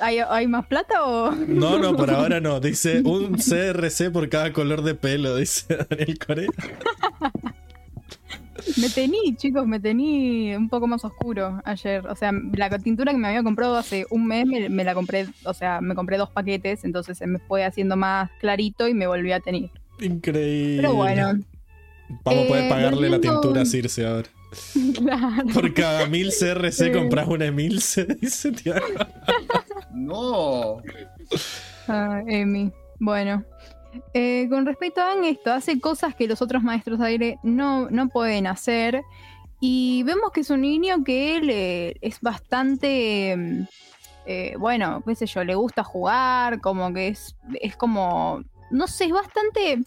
¿hay, 0.00 0.18
hay 0.18 0.46
más 0.46 0.66
plata 0.66 1.04
o.? 1.04 1.32
No, 1.32 1.78
no, 1.78 1.96
por 1.96 2.10
ahora 2.14 2.40
no. 2.40 2.60
Dice 2.60 3.02
un 3.04 3.34
CRC 3.34 4.10
por 4.12 4.28
cada 4.28 4.52
color 4.52 4.82
de 4.82 4.94
pelo, 4.94 5.36
dice 5.36 5.78
Daniel 5.88 6.18
Corea. 6.18 6.50
Me 8.80 8.88
tení, 8.88 9.36
chicos, 9.36 9.66
me 9.66 9.78
tení 9.78 10.54
un 10.54 10.68
poco 10.68 10.86
más 10.86 11.04
oscuro 11.04 11.60
ayer. 11.64 12.06
O 12.06 12.16
sea, 12.16 12.32
la 12.54 12.70
tintura 12.78 13.12
que 13.12 13.18
me 13.18 13.28
había 13.28 13.42
comprado 13.42 13.76
hace 13.76 14.06
un 14.10 14.26
mes 14.26 14.46
me, 14.46 14.68
me 14.68 14.84
la 14.84 14.94
compré, 14.94 15.26
o 15.44 15.52
sea, 15.54 15.80
me 15.80 15.94
compré 15.94 16.16
dos 16.16 16.30
paquetes, 16.30 16.84
entonces 16.84 17.18
se 17.18 17.26
me 17.26 17.38
fue 17.40 17.64
haciendo 17.64 17.96
más 17.96 18.30
clarito 18.40 18.88
y 18.88 18.94
me 18.94 19.06
volví 19.06 19.32
a 19.32 19.40
tener. 19.40 19.70
Increíble. 20.00 20.76
Pero 20.82 20.94
bueno, 20.94 21.40
Vamos 22.24 22.44
a 22.44 22.48
poder 22.48 22.64
Eh, 22.64 22.68
pagarle 22.68 23.10
la 23.10 23.20
tintura 23.20 23.62
a 23.62 23.64
Circe 23.66 24.06
ahora. 24.06 24.28
claro. 24.98 25.46
Por 25.52 25.72
cada 25.74 26.06
mil 26.06 26.30
CRC 26.30 26.92
compras 26.92 27.28
una 27.28 27.46
Emilce, 27.46 28.04
dice 28.20 28.52
Tiago. 28.52 28.86
No. 29.92 30.82
Ah, 31.88 32.22
Emi. 32.26 32.72
Bueno. 32.98 33.44
Eh, 34.12 34.48
con 34.50 34.66
respecto 34.66 35.00
a 35.00 35.14
esto 35.24 35.52
hace 35.52 35.78
cosas 35.80 36.16
que 36.16 36.26
los 36.26 36.42
otros 36.42 36.64
maestros 36.64 36.98
de 36.98 37.06
aire 37.06 37.38
no, 37.42 37.88
no 37.90 38.08
pueden 38.08 38.46
hacer. 38.46 39.02
Y 39.60 40.02
vemos 40.02 40.30
que 40.32 40.40
es 40.40 40.50
un 40.50 40.62
niño 40.62 41.04
que 41.04 41.36
él 41.36 41.50
eh, 41.50 41.96
es 42.00 42.20
bastante. 42.20 43.36
mm, 43.36 43.62
eh, 44.26 44.56
bueno, 44.58 45.02
qué 45.06 45.14
sé 45.14 45.26
yo, 45.26 45.44
le 45.44 45.54
gusta 45.54 45.84
jugar, 45.84 46.60
como 46.60 46.92
que 46.92 47.08
es, 47.08 47.36
es 47.60 47.76
como. 47.76 48.42
No 48.70 48.88
sé, 48.88 49.04
es 49.04 49.12
bastante 49.12 49.78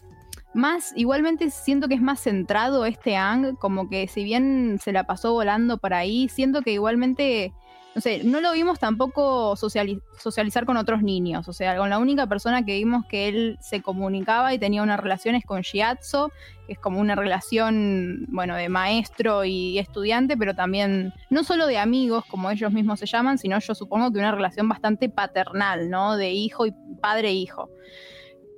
más. 0.54 0.92
Igualmente 0.96 1.50
siento 1.50 1.88
que 1.88 1.94
es 1.94 2.02
más 2.02 2.20
centrado 2.20 2.84
este 2.84 3.16
Ang, 3.16 3.56
como 3.56 3.88
que 3.88 4.08
si 4.08 4.24
bien 4.24 4.78
se 4.82 4.92
la 4.92 5.04
pasó 5.04 5.32
volando 5.32 5.78
por 5.78 5.94
ahí, 5.94 6.28
siento 6.28 6.62
que 6.62 6.72
igualmente 6.72 7.52
no 7.98 8.02
sé, 8.02 8.22
no 8.22 8.40
lo 8.40 8.52
vimos 8.52 8.78
tampoco 8.78 9.56
sociali- 9.56 10.00
socializar 10.18 10.64
con 10.66 10.76
otros 10.76 11.02
niños. 11.02 11.48
O 11.48 11.52
sea, 11.52 11.76
con 11.76 11.90
la 11.90 11.98
única 11.98 12.28
persona 12.28 12.64
que 12.64 12.76
vimos 12.76 13.04
que 13.06 13.26
él 13.26 13.58
se 13.60 13.82
comunicaba 13.82 14.54
y 14.54 14.58
tenía 14.60 14.84
unas 14.84 15.00
relaciones 15.00 15.44
con 15.44 15.62
Shiatsu, 15.62 16.30
que 16.68 16.74
es 16.74 16.78
como 16.78 17.00
una 17.00 17.16
relación, 17.16 18.26
bueno, 18.28 18.54
de 18.54 18.68
maestro 18.68 19.44
y 19.44 19.80
estudiante, 19.80 20.36
pero 20.36 20.54
también 20.54 21.12
no 21.28 21.42
solo 21.42 21.66
de 21.66 21.78
amigos, 21.78 22.24
como 22.26 22.50
ellos 22.52 22.72
mismos 22.72 23.00
se 23.00 23.06
llaman, 23.06 23.36
sino 23.36 23.58
yo 23.58 23.74
supongo 23.74 24.12
que 24.12 24.20
una 24.20 24.32
relación 24.32 24.68
bastante 24.68 25.08
paternal, 25.08 25.90
¿no? 25.90 26.16
De 26.16 26.30
hijo 26.30 26.66
y 26.66 26.74
padre-hijo. 27.00 27.68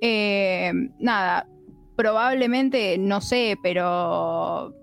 Eh, 0.01 0.71
nada, 0.99 1.47
probablemente, 2.01 2.97
no 2.97 3.21
sé, 3.21 3.57
pero 3.61 4.75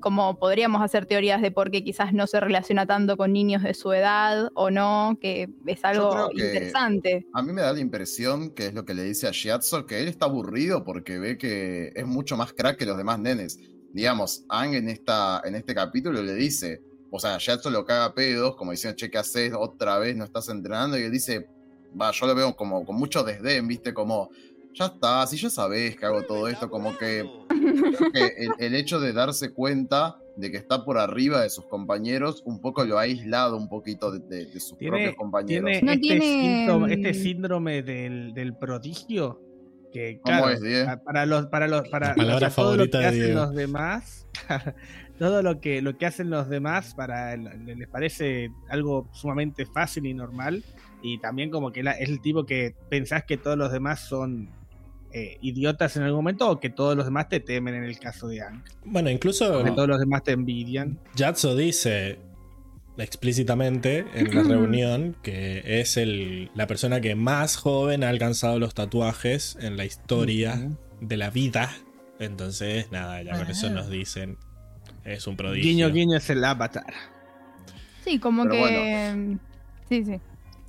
como 0.00 0.38
podríamos 0.40 0.82
hacer 0.82 1.06
teorías 1.06 1.40
de 1.40 1.52
por 1.52 1.70
qué 1.70 1.84
quizás 1.84 2.12
no 2.12 2.26
se 2.26 2.40
relaciona 2.40 2.84
tanto 2.84 3.16
con 3.16 3.32
niños 3.32 3.62
de 3.62 3.74
su 3.74 3.92
edad 3.92 4.50
o 4.54 4.70
no, 4.70 5.16
que 5.20 5.48
es 5.66 5.84
algo 5.84 6.30
que- 6.36 6.44
interesante. 6.44 7.26
A 7.32 7.42
mí 7.42 7.52
me 7.52 7.62
da 7.62 7.72
la 7.72 7.78
impresión, 7.78 8.50
que 8.50 8.66
es 8.66 8.74
lo 8.74 8.84
que 8.84 8.92
le 8.92 9.04
dice 9.04 9.28
a 9.28 9.30
Shiatsu, 9.30 9.86
que 9.86 10.00
él 10.00 10.08
está 10.08 10.26
aburrido 10.26 10.82
porque 10.82 11.20
ve 11.20 11.38
que 11.38 11.92
es 11.94 12.06
mucho 12.06 12.36
más 12.36 12.52
crack 12.52 12.76
que 12.76 12.86
los 12.86 12.98
demás 12.98 13.20
nenes. 13.20 13.56
Digamos, 13.92 14.44
Ang 14.48 14.74
en, 14.74 14.88
esta, 14.88 15.42
en 15.44 15.54
este 15.54 15.76
capítulo 15.76 16.20
le 16.22 16.34
dice, 16.34 16.82
o 17.12 17.20
sea, 17.20 17.38
Shiatsu 17.38 17.70
lo 17.70 17.84
caga 17.84 18.06
a 18.06 18.14
pedos, 18.14 18.56
como 18.56 18.72
diciendo, 18.72 18.96
che, 18.96 19.08
¿qué 19.12 19.18
haces? 19.18 19.52
Otra 19.56 19.98
vez 19.98 20.16
no 20.16 20.24
estás 20.24 20.48
entrenando. 20.48 20.98
Y 20.98 21.04
él 21.04 21.12
dice, 21.12 21.46
va, 21.98 22.10
yo 22.10 22.26
lo 22.26 22.34
veo 22.34 22.56
como 22.56 22.84
con 22.84 22.96
mucho 22.96 23.22
desdén, 23.22 23.68
viste, 23.68 23.94
como, 23.94 24.28
ya 24.74 24.86
está, 24.86 25.26
si 25.26 25.36
ya 25.36 25.48
sabes 25.50 25.96
que 25.96 26.04
hago 26.04 26.22
todo 26.24 26.48
esto, 26.48 26.68
como 26.68 26.96
que, 26.98 27.24
creo 27.48 28.12
que 28.12 28.24
el, 28.38 28.50
el 28.58 28.74
hecho 28.74 29.00
de 29.00 29.12
darse 29.12 29.52
cuenta 29.52 30.16
de 30.36 30.50
que 30.50 30.56
está 30.56 30.84
por 30.84 30.98
arriba 30.98 31.42
de 31.42 31.50
sus 31.50 31.64
compañeros, 31.66 32.42
un 32.44 32.60
poco 32.60 32.84
lo 32.84 32.98
ha 32.98 33.02
aislado 33.02 33.56
un 33.56 33.68
poquito 33.68 34.10
de, 34.10 34.18
de- 34.18 34.46
de 34.46 34.60
sus 34.60 34.76
Tiene- 34.76 34.96
propios 34.96 35.14
compañeros. 35.16 35.70
Tiene, 35.70 35.82
No 35.86 35.92
este, 35.92 36.00
tiene, 36.02 36.24
síntoma- 36.66 36.92
este 36.92 37.14
síndrome 37.14 37.82
del, 37.84 38.34
del 38.34 38.56
prodigio 38.56 39.40
que 39.92 40.18
¿Cómo 40.24 40.38
claro, 40.42 40.50
es, 40.50 40.98
para 41.04 41.24
los 41.24 41.46
para 41.46 41.68
los 41.68 41.88
para 41.88 42.16
o 42.18 42.38
sea, 42.40 42.50
todo 42.50 42.76
lo 42.76 42.90
que 42.90 42.98
de 42.98 43.06
hacen 43.06 43.24
Diego. 43.26 43.40
los 43.42 43.54
demás 43.54 44.26
todo 45.20 45.40
lo 45.40 45.60
que 45.60 45.80
lo 45.82 45.96
que 45.96 46.06
hacen 46.06 46.30
los 46.30 46.48
demás 46.48 46.94
para 46.96 47.36
le- 47.36 47.76
les 47.76 47.86
parece 47.88 48.50
algo 48.68 49.08
sumamente 49.12 49.66
fácil 49.66 50.06
y 50.06 50.14
normal 50.14 50.64
y 51.00 51.18
también 51.18 51.48
como 51.50 51.70
que 51.70 51.84
la- 51.84 51.92
es 51.92 52.08
el 52.08 52.20
tipo 52.20 52.44
que 52.44 52.74
pensás 52.90 53.22
que 53.24 53.36
todos 53.36 53.56
los 53.56 53.70
demás 53.70 54.00
son 54.00 54.48
eh, 55.16 55.38
idiotas 55.42 55.96
en 55.96 56.02
algún 56.02 56.18
momento 56.18 56.50
o 56.50 56.60
que 56.60 56.70
todos 56.70 56.96
los 56.96 57.04
demás 57.04 57.28
te 57.28 57.40
temen 57.40 57.74
en 57.74 57.84
el 57.84 57.98
caso 57.98 58.28
de 58.28 58.42
Ank 58.42 58.64
Bueno, 58.84 59.10
incluso 59.10 59.62
que 59.62 59.70
todos 59.70 59.88
los 59.88 60.00
demás 60.00 60.24
te 60.24 60.32
envidian 60.32 60.98
Yatso 61.14 61.54
dice 61.54 62.18
explícitamente 62.98 64.06
en 64.14 64.34
la 64.34 64.42
reunión 64.54 65.16
que 65.22 65.80
es 65.80 65.96
el, 65.96 66.50
la 66.54 66.66
persona 66.66 67.00
que 67.00 67.14
más 67.14 67.56
joven 67.56 68.04
ha 68.04 68.08
alcanzado 68.08 68.58
los 68.58 68.74
tatuajes 68.74 69.56
en 69.60 69.76
la 69.76 69.84
historia 69.84 70.68
de 71.00 71.16
la 71.16 71.30
vida. 71.30 71.70
Entonces, 72.18 72.90
nada, 72.92 73.22
ya 73.22 73.36
con 73.36 73.50
eso 73.50 73.70
nos 73.70 73.90
dicen. 73.90 74.38
Es 75.04 75.26
un 75.26 75.36
prodigio. 75.36 75.70
guiño 75.70 75.90
guiño 75.90 76.16
es 76.16 76.30
el 76.30 76.42
avatar 76.44 76.94
Sí, 78.04 78.18
como 78.18 78.44
Pero 78.44 78.54
que... 78.64 79.36
Sí, 79.88 80.04
sí. 80.04 80.20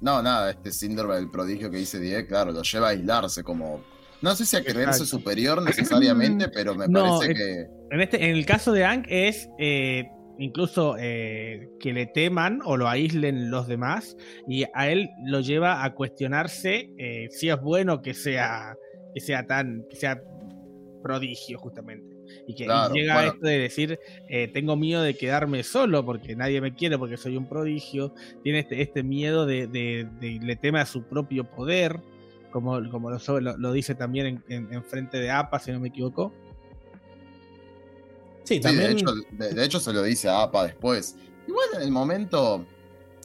No, 0.02 0.22
nada, 0.22 0.52
este 0.52 0.72
síndrome 0.72 1.16
del 1.16 1.30
prodigio 1.30 1.72
que 1.72 1.78
dice 1.78 2.00
Diego, 2.00 2.28
claro, 2.28 2.52
lo 2.52 2.62
lleva 2.64 2.88
a 2.88 2.92
aislarse 2.92 3.44
como. 3.44 3.82
No 4.22 4.36
sé 4.36 4.46
si 4.46 4.56
a 4.58 4.64
creerse 4.64 5.06
superior 5.06 5.62
necesariamente, 5.64 6.48
pero 6.50 6.76
me 6.76 6.88
No, 6.88 7.20
parece 7.20 7.32
es- 7.34 7.38
que. 7.38 7.68
En, 7.92 8.02
este, 8.02 8.24
en 8.30 8.36
el 8.36 8.46
caso 8.46 8.72
de 8.72 8.84
Ank 8.86 9.06
es 9.10 9.48
eh, 9.60 10.06
incluso 10.40 10.96
eh, 11.00 11.70
que 11.80 11.94
le 11.94 12.08
teman 12.08 12.60
o 12.66 12.76
lo 12.78 12.90
aíslen 12.90 13.50
los 13.52 13.68
demás 13.68 14.18
y 14.48 14.66
a 14.74 14.90
él 14.90 15.10
lo 15.28 15.40
lleva 15.42 15.84
a 15.86 15.94
cuestionarse 15.94 16.90
eh, 16.98 17.28
si 17.30 17.50
es 17.50 17.62
bueno 17.62 18.02
que 18.02 18.14
sea 18.14 18.76
que 19.14 19.22
sea 19.22 19.46
tan 19.46 19.86
que 19.90 19.96
sea 19.96 20.20
prodigio 21.04 21.58
justamente 21.60 22.16
y 22.48 22.56
que 22.56 22.64
y 22.64 22.68
llega 22.68 22.90
bueno. 22.90 23.18
a 23.18 23.26
esto 23.28 23.46
de 23.48 23.60
decir 23.60 24.00
eh, 24.28 24.48
tengo 24.48 24.76
miedo 24.76 25.04
de 25.04 25.14
quedarme 25.16 25.64
solo 25.64 26.04
porque 26.04 26.36
nadie 26.36 26.60
me 26.60 26.74
quiere 26.74 26.98
porque 26.98 27.16
soy 27.18 27.38
un 27.38 27.48
prodigio 27.48 28.14
tiene 28.44 28.60
este, 28.60 28.82
este 28.82 29.04
miedo 29.04 29.46
de, 29.46 29.68
de- 29.68 30.08
de- 30.20 30.40
le 30.42 30.56
teme 30.56 30.80
a 30.80 30.86
su 30.86 31.04
propio 31.08 31.44
poder 31.50 32.00
como, 32.56 32.90
como 32.90 33.10
lo, 33.12 33.40
lo- 33.42 33.58
lo 33.58 33.72
dice 33.74 33.96
también 33.96 34.26
en, 34.28 34.44
en- 34.48 34.74
en 34.74 34.84
frente 34.84 35.18
de 35.20 35.30
APA 35.30 35.60
si 35.60 35.72
no 35.74 35.80
me 35.82 35.90
equivoco 35.90 36.32
Sí, 38.46 38.56
Sí, 38.56 38.60
también. 38.62 38.88
de, 38.88 38.92
hecho, 38.94 39.14
de, 39.32 39.54
de 39.54 39.66
hecho 39.66 39.80
se 39.80 39.92
lo 39.92 40.04
dice 40.04 40.30
a 40.30 40.44
APA 40.44 40.66
después. 40.68 41.16
Igual 41.48 41.66
en 41.76 41.82
el 41.82 41.92
momento. 41.92 42.66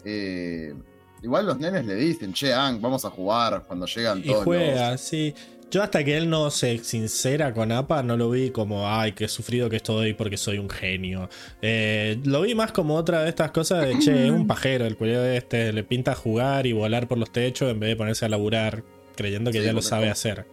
eh, 0.04 0.74
igual 1.22 1.44
los 1.46 1.58
nenes 1.58 1.84
le 1.84 1.94
dicen, 1.94 2.32
che, 2.32 2.52
Ang, 2.54 2.80
vamos 2.80 3.04
a 3.04 3.10
jugar 3.10 3.64
cuando 3.66 3.84
llegan 3.86 4.18
y 4.20 4.22
todos. 4.24 4.44
juega, 4.44 4.92
los- 4.92 5.00
sí. 5.00 5.34
Yo 5.70 5.82
hasta 5.84 6.02
que 6.02 6.16
él 6.16 6.28
no 6.28 6.50
se 6.50 6.78
sincera 6.82 7.52
con 7.54 7.70
APA 7.70 8.02
no 8.02 8.16
lo 8.16 8.28
vi 8.30 8.50
como, 8.50 8.88
ay, 8.88 9.12
qué 9.12 9.28
sufrido 9.28 9.70
que 9.70 9.76
estoy 9.76 10.14
porque 10.14 10.36
soy 10.36 10.58
un 10.58 10.68
genio. 10.68 11.28
Eh, 11.62 12.18
lo 12.24 12.40
vi 12.40 12.56
más 12.56 12.72
como 12.72 12.96
otra 12.96 13.22
de 13.22 13.28
estas 13.28 13.52
cosas 13.52 13.86
de, 13.86 13.96
che, 14.00 14.24
es 14.26 14.32
un 14.32 14.48
pajero, 14.48 14.84
el 14.86 14.96
cuello 14.96 15.22
este, 15.24 15.72
le 15.72 15.84
pinta 15.84 16.16
jugar 16.16 16.66
y 16.66 16.72
volar 16.72 17.06
por 17.06 17.18
los 17.18 17.30
techos 17.30 17.70
en 17.70 17.78
vez 17.78 17.90
de 17.90 17.96
ponerse 17.96 18.24
a 18.24 18.28
laburar, 18.28 18.82
creyendo 19.20 19.50
que 19.52 19.58
Sí, 19.60 19.64
ya 19.66 19.72
lo 19.72 19.82
sabe 19.82 20.02
como- 20.02 20.12
hacer. 20.12 20.46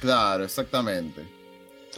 Claro, 0.00 0.44
exactamente. 0.44 1.22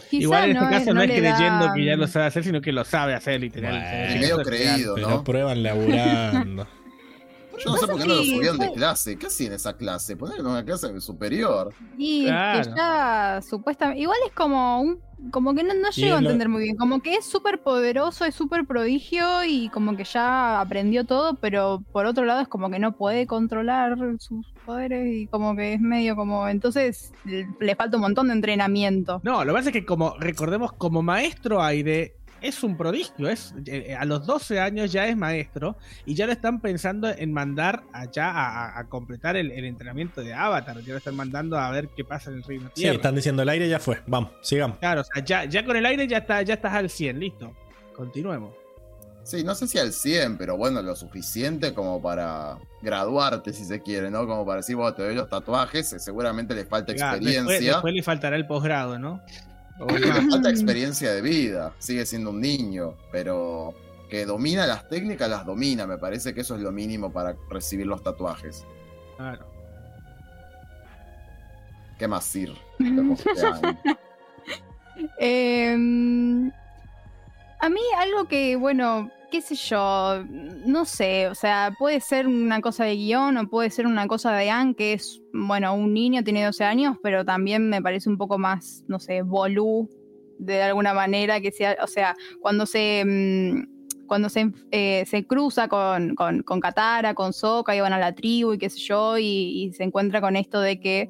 Quizá 0.09 0.23
Igual 0.23 0.51
en 0.51 0.57
este 0.57 0.69
caso 0.69 0.93
no, 0.93 1.01
es 1.01 1.07
creyendo 1.11 1.65
da- 1.65 1.73
que 1.73 1.83
ya 1.85 1.95
lo 1.97 2.07
sabe 2.07 2.25
hacer, 2.27 2.43
sino 2.43 2.61
que 2.61 2.71
lo 2.71 2.85
sabe 2.85 3.13
hacer 3.13 3.41
literal. 3.41 3.73
Bueno. 3.73 4.15
Y 4.15 4.19
medio 4.19 4.37
creído, 4.43 4.95
Pero 4.95 5.09
¿no? 5.09 5.23
prueban 5.23 5.63
laburando. 5.63 6.67
Yo 7.63 7.71
no 7.71 7.77
sé 7.77 7.87
por 7.87 7.97
qué 7.99 8.07
no 8.07 8.15
lo 8.15 8.23
subían 8.23 8.57
de 8.57 8.71
clase. 8.73 9.17
¿Qué 9.17 9.27
hacían 9.27 9.47
en 9.51 9.55
esa 9.55 9.75
clase? 9.75 10.15
Ponerlo 10.15 10.41
en 10.43 10.51
una 10.51 10.65
clase 10.65 10.99
superior. 11.01 11.73
Y 11.97 12.25
Claro. 12.25 12.63
que 12.71 12.75
ya 12.77 13.41
supuestamente. 13.47 14.01
Igual 14.01 14.17
es 14.25 14.33
como 14.33 14.81
un. 14.81 14.99
Como 15.31 15.55
que 15.55 15.63
no, 15.63 15.73
no 15.73 15.89
llego 15.89 16.15
a 16.15 16.21
lo- 16.21 16.27
entender 16.29 16.47
muy 16.47 16.61
bien. 16.61 16.75
Como 16.77 17.01
que 17.01 17.15
es 17.15 17.25
súper 17.25 17.63
poderoso, 17.63 18.23
es 18.23 18.35
súper 18.35 18.67
prodigio 18.67 19.43
y 19.45 19.67
como 19.69 19.97
que 19.97 20.03
ya 20.03 20.61
aprendió 20.61 21.05
todo, 21.05 21.33
pero 21.37 21.81
por 21.91 22.05
otro 22.05 22.23
lado 22.23 22.41
es 22.41 22.47
como 22.47 22.69
que 22.69 22.77
no 22.77 22.91
puede 22.95 23.25
controlar 23.25 23.97
sus 24.19 24.45
poderes 24.63 25.11
y 25.11 25.25
como 25.25 25.55
que 25.55 25.73
es 25.73 25.81
medio 25.81 26.15
como. 26.15 26.47
Entonces 26.47 27.13
le 27.25 27.47
le 27.59 27.75
falta 27.75 27.97
un 27.97 28.01
montón 28.01 28.27
de 28.27 28.33
entrenamiento. 28.33 29.19
No, 29.23 29.43
lo 29.43 29.53
que 29.53 29.57
pasa 29.57 29.69
es 29.69 29.73
que 29.73 29.85
como 29.87 30.13
recordemos 30.19 30.71
como 30.73 31.01
maestro 31.01 31.63
aire 31.63 32.16
es 32.41 32.63
un 32.63 32.77
prodigio. 32.77 33.29
Es, 33.29 33.53
eh, 33.65 33.95
a 33.97 34.05
los 34.05 34.25
12 34.25 34.59
años 34.59 34.91
ya 34.91 35.07
es 35.07 35.15
maestro 35.17 35.77
y 36.05 36.13
ya 36.15 36.25
lo 36.25 36.31
están 36.31 36.59
pensando 36.61 37.09
en 37.09 37.33
mandar 37.33 37.83
allá 37.93 38.77
a, 38.77 38.83
completar 38.89 39.35
el, 39.35 39.51
el 39.51 39.65
entrenamiento 39.65 40.21
de 40.21 40.33
Avatar. 40.33 40.79
Ya 40.81 40.93
lo 40.93 40.97
están 40.97 41.15
mandando 41.15 41.57
a 41.57 41.69
ver 41.71 41.89
qué 41.95 42.03
pasa 42.03 42.29
en 42.31 42.37
el 42.37 42.43
Reino 42.43 42.67
Sí, 42.73 42.81
Tierra. 42.81 42.95
están 42.95 43.15
diciendo 43.15 43.41
el 43.43 43.49
aire 43.49 43.67
ya 43.69 43.79
fue. 43.79 44.01
Vamos, 44.07 44.31
sigamos. 44.41 44.77
Claro, 44.79 45.01
o 45.01 45.03
sea, 45.03 45.23
ya, 45.23 45.45
ya 45.45 45.65
con 45.65 45.75
el 45.75 45.85
aire 45.85 46.07
ya, 46.07 46.19
está, 46.19 46.41
ya 46.41 46.55
estás 46.55 46.73
al 46.73 46.89
100, 46.89 47.19
listo. 47.19 47.53
Continuemos. 47.95 48.53
Sí, 49.23 49.43
no 49.43 49.55
sé 49.55 49.67
si 49.67 49.77
al 49.77 49.91
100, 49.91 50.37
pero 50.37 50.55
bueno, 50.55 50.81
lo 50.81 50.95
suficiente 50.95 51.73
como 51.73 52.01
para 52.01 52.57
graduarte, 52.81 53.51
si 53.51 53.65
se 53.65 53.81
quiere, 53.81 54.09
¿no? 54.09 54.25
Como 54.25 54.45
para 54.45 54.57
decir, 54.57 54.77
bueno, 54.77 54.93
te 54.93 55.03
doy 55.03 55.15
los 55.15 55.27
tatuajes, 55.27 55.91
eh, 55.91 55.99
seguramente 55.99 56.55
le 56.55 56.63
falta 56.65 56.93
Ya, 56.95 57.09
experiencia. 57.09 57.43
después, 57.55 57.65
después 57.65 57.93
le 57.93 58.03
faltará 58.03 58.37
el 58.37 58.47
posgrado, 58.47 58.97
¿no? 58.99 59.21
O 59.79 59.97
Le 59.97 60.07
más. 60.07 60.25
falta 60.29 60.49
experiencia 60.49 61.11
de 61.11 61.21
vida, 61.21 61.73
sigue 61.79 62.05
siendo 62.05 62.31
un 62.31 62.41
niño, 62.41 62.95
pero 63.11 63.73
que 64.09 64.25
domina 64.25 64.65
las 64.65 64.87
técnicas, 64.87 65.29
las 65.29 65.45
domina. 65.45 65.85
Me 65.85 65.97
parece 65.97 66.33
que 66.33 66.41
eso 66.41 66.55
es 66.55 66.61
lo 66.61 66.71
mínimo 66.71 67.11
para 67.11 67.35
recibir 67.49 67.85
los 67.87 68.01
tatuajes. 68.01 68.65
Claro. 69.17 69.45
¿Qué 71.97 72.07
más, 72.07 72.25
Sir? 72.25 72.53
Em, 75.19 76.51
a 77.59 77.69
mí 77.69 77.81
algo 77.99 78.27
que, 78.27 78.55
bueno, 78.55 79.11
qué 79.31 79.41
sé 79.41 79.55
yo, 79.55 80.23
no 80.65 80.85
sé, 80.85 81.27
o 81.27 81.35
sea, 81.35 81.73
puede 81.77 81.99
ser 81.99 82.27
una 82.27 82.61
cosa 82.61 82.85
de 82.85 82.95
guion 82.95 83.37
o 83.37 83.49
puede 83.49 83.69
ser 83.69 83.85
una 83.87 84.07
cosa 84.07 84.33
de 84.33 84.49
Anne, 84.49 84.75
que 84.75 84.93
es, 84.93 85.21
bueno, 85.33 85.73
un 85.73 85.93
niño, 85.93 86.23
tiene 86.23 86.45
12 86.45 86.63
años, 86.63 86.97
pero 87.03 87.25
también 87.25 87.69
me 87.69 87.81
parece 87.81 88.09
un 88.09 88.17
poco 88.17 88.37
más, 88.37 88.83
no 88.87 88.99
sé, 88.99 89.21
bolú, 89.21 89.89
de 90.39 90.63
alguna 90.63 90.93
manera, 90.93 91.41
que 91.41 91.51
sea, 91.51 91.77
o 91.83 91.87
sea, 91.87 92.15
cuando 92.41 92.65
se... 92.65 93.03
mm, 93.05 93.77
cuando 94.07 94.29
se, 94.29 94.53
eh, 94.71 95.03
se 95.05 95.27
cruza 95.27 95.67
con, 95.67 96.15
con, 96.15 96.41
con 96.43 96.61
Katara, 96.61 97.13
con 97.13 97.33
Sokka, 97.33 97.75
y 97.75 97.81
van 97.81 97.91
a 97.91 97.99
la 97.99 98.15
tribu 98.15 98.53
y 98.53 98.57
qué 98.57 98.69
sé 98.69 98.79
yo, 98.79 99.17
y 99.17 99.73
se 99.75 99.83
encuentra 99.83 100.21
con 100.21 100.37
esto 100.37 100.61
de 100.61 100.79
que 100.79 101.09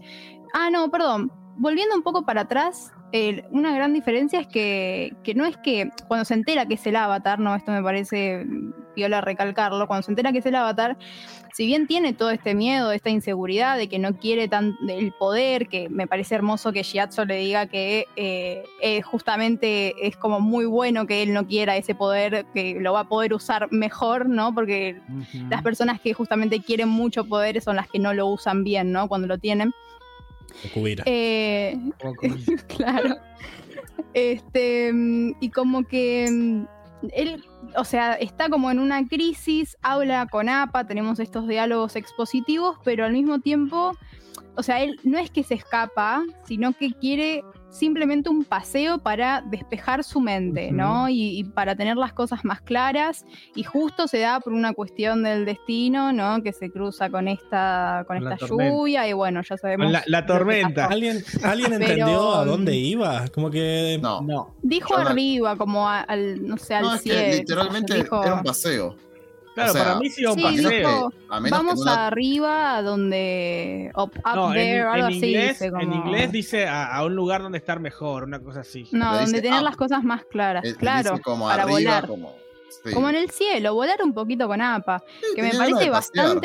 Ah, 0.53 0.69
no, 0.69 0.89
perdón. 0.89 1.31
Volviendo 1.57 1.95
un 1.95 2.03
poco 2.03 2.23
para 2.25 2.41
atrás, 2.41 2.91
eh, 3.11 3.45
una 3.51 3.73
gran 3.73 3.93
diferencia 3.93 4.39
es 4.39 4.47
que, 4.47 5.13
que 5.23 5.33
no 5.33 5.45
es 5.45 5.57
que 5.57 5.89
cuando 6.07 6.25
se 6.25 6.33
entera 6.33 6.65
que 6.65 6.73
es 6.73 6.85
el 6.87 6.95
avatar, 6.95 7.39
no, 7.39 7.55
esto 7.55 7.71
me 7.71 7.81
parece 7.81 8.45
viola 8.95 9.21
recalcarlo, 9.21 9.87
cuando 9.87 10.03
se 10.03 10.11
entera 10.11 10.31
que 10.31 10.39
es 10.39 10.45
el 10.45 10.55
avatar, 10.55 10.97
si 11.53 11.65
bien 11.65 11.87
tiene 11.87 12.13
todo 12.13 12.31
este 12.31 12.53
miedo, 12.53 12.91
esta 12.91 13.09
inseguridad 13.09 13.77
de 13.77 13.87
que 13.87 13.97
no 13.97 14.17
quiere 14.17 14.47
tan 14.47 14.75
el 14.89 15.13
poder, 15.13 15.67
que 15.67 15.87
me 15.89 16.05
parece 16.05 16.35
hermoso 16.35 16.73
que 16.73 16.83
Shiatsu 16.83 17.25
le 17.25 17.37
diga 17.37 17.67
que 17.67 18.05
eh, 18.15 18.63
eh, 18.81 19.01
justamente 19.01 19.95
es 20.05 20.17
como 20.17 20.39
muy 20.39 20.65
bueno 20.65 21.07
que 21.07 21.23
él 21.23 21.33
no 21.33 21.47
quiera 21.47 21.77
ese 21.77 21.95
poder, 21.95 22.45
que 22.53 22.77
lo 22.79 22.93
va 22.93 23.01
a 23.01 23.07
poder 23.07 23.33
usar 23.33 23.71
mejor, 23.71 24.27
¿no? 24.29 24.53
Porque 24.53 25.01
las 25.49 25.63
personas 25.63 26.01
que 26.01 26.13
justamente 26.13 26.59
quieren 26.59 26.89
mucho 26.89 27.23
poder 27.23 27.61
son 27.61 27.77
las 27.77 27.87
que 27.87 27.99
no 27.99 28.13
lo 28.13 28.27
usan 28.27 28.63
bien, 28.63 28.91
¿no? 28.91 29.07
Cuando 29.07 29.27
lo 29.27 29.37
tienen. 29.37 29.73
Eh, 31.05 31.77
claro. 32.67 33.15
Este, 34.13 34.91
mm, 34.93 35.35
y 35.39 35.49
como 35.49 35.83
que 35.83 36.27
mm, 36.31 36.65
él, 37.13 37.43
o 37.75 37.83
sea, 37.83 38.13
está 38.13 38.49
como 38.49 38.71
en 38.71 38.79
una 38.79 39.05
crisis, 39.07 39.77
habla 39.81 40.27
con 40.27 40.49
APA, 40.49 40.87
tenemos 40.87 41.19
estos 41.19 41.47
diálogos 41.47 41.95
expositivos, 41.95 42.77
pero 42.83 43.05
al 43.05 43.13
mismo 43.13 43.39
tiempo, 43.39 43.95
o 44.55 44.63
sea, 44.63 44.81
él 44.81 44.99
no 45.03 45.17
es 45.17 45.29
que 45.29 45.43
se 45.43 45.55
escapa, 45.55 46.23
sino 46.45 46.73
que 46.73 46.91
quiere 46.93 47.43
simplemente 47.69 48.29
un 48.29 48.43
paseo 48.43 48.97
para 48.99 49.41
despejar 49.41 50.03
su 50.03 50.19
mente, 50.21 50.71
¿no? 50.71 51.09
Y, 51.09 51.37
y 51.39 51.43
para 51.43 51.75
tener 51.75 51.97
las 51.97 52.13
cosas 52.13 52.45
más 52.45 52.61
claras. 52.61 53.25
Y 53.55 53.63
justo 53.63 54.07
se 54.07 54.19
da 54.19 54.39
por 54.39 54.53
una 54.53 54.73
cuestión 54.73 55.23
del 55.23 55.45
destino, 55.45 56.13
¿no? 56.13 56.41
Que 56.43 56.53
se 56.53 56.71
cruza 56.71 57.09
con 57.09 57.27
esta, 57.27 58.03
con 58.07 58.17
esta 58.17 58.45
lluvia 58.47 59.07
y 59.07 59.13
bueno, 59.13 59.41
ya 59.41 59.57
sabemos. 59.57 59.91
La, 60.07 60.25
tormenta. 60.25 60.85
¿Alguien, 60.85 61.23
¿alguien 61.43 61.71
Pero, 61.77 61.83
entendió 61.91 62.35
a 62.35 62.43
mm, 62.45 62.47
dónde 62.47 62.75
iba? 62.75 63.27
Como 63.33 63.49
que. 63.51 63.99
No, 64.01 64.21
No. 64.21 64.55
Dijo 64.61 64.89
Yo 64.97 65.03
no- 65.03 65.09
arriba, 65.09 65.55
como 65.55 65.87
a- 65.87 66.01
al, 66.01 66.45
no 66.47 66.57
sé, 66.57 66.75
al 66.75 66.83
no 66.83 66.95
es 66.95 67.01
que 67.01 67.09
cielo. 67.09 67.35
literalmente 67.37 67.93
dijo, 67.95 68.23
era 68.23 68.35
un 68.35 68.43
paseo. 68.43 68.95
Claro, 69.57 69.71
O 69.71 69.73
sea, 69.73 69.83
para 69.85 69.99
mí 69.99 70.09
sí 70.09 70.23
Sí, 70.35 70.41
paseo. 70.43 70.69
dijo, 70.69 71.13
A 71.29 71.39
menos 71.39 71.59
vamos 71.59 71.85
no 71.85 71.91
arriba 71.91 72.77
a 72.77 72.81
donde. 72.83 73.91
Up, 73.95 74.11
up 74.15 74.35
No, 74.35 74.47
en, 74.49 74.53
there, 74.53 74.77
en 74.81 74.87
algo 74.87 75.07
así. 75.07 75.15
inglés, 75.15 75.59
dice, 75.59 75.71
como- 75.71 75.81
en 75.81 75.93
inglés 75.93 76.31
dice 76.31 76.67
a, 76.67 76.95
a 76.95 77.03
un 77.05 77.15
lugar 77.15 77.41
donde 77.41 77.57
estar 77.57 77.79
mejor, 77.79 78.23
una 78.25 78.39
cosa 78.39 78.59
así. 78.59 78.87
No, 78.91 79.07
Pero 79.11 79.21
donde 79.23 79.41
tener 79.41 79.59
up. 79.59 79.65
las 79.65 79.75
cosas 79.75 80.03
más 80.03 80.25
claras. 80.25 80.63
él- 80.63 80.71
él 80.71 80.77
claro, 80.77 81.11
dice 81.11 81.23
como 81.23 81.47
para 81.47 81.63
arriba, 81.63 81.77
volar. 81.79 82.07
Como, 82.07 82.35
sí. 82.83 82.93
Como 82.93 83.09
en 83.09 83.15
el 83.15 83.29
cielo, 83.31 83.73
volar 83.73 83.97
un 84.03 84.13
poquito 84.13 84.47
con 84.47 84.61
APA. 84.61 85.03
Sí, 85.21 85.25
Que 85.35 85.41
me 85.41 85.51
parece 85.55 85.89
pasear. 85.89 86.39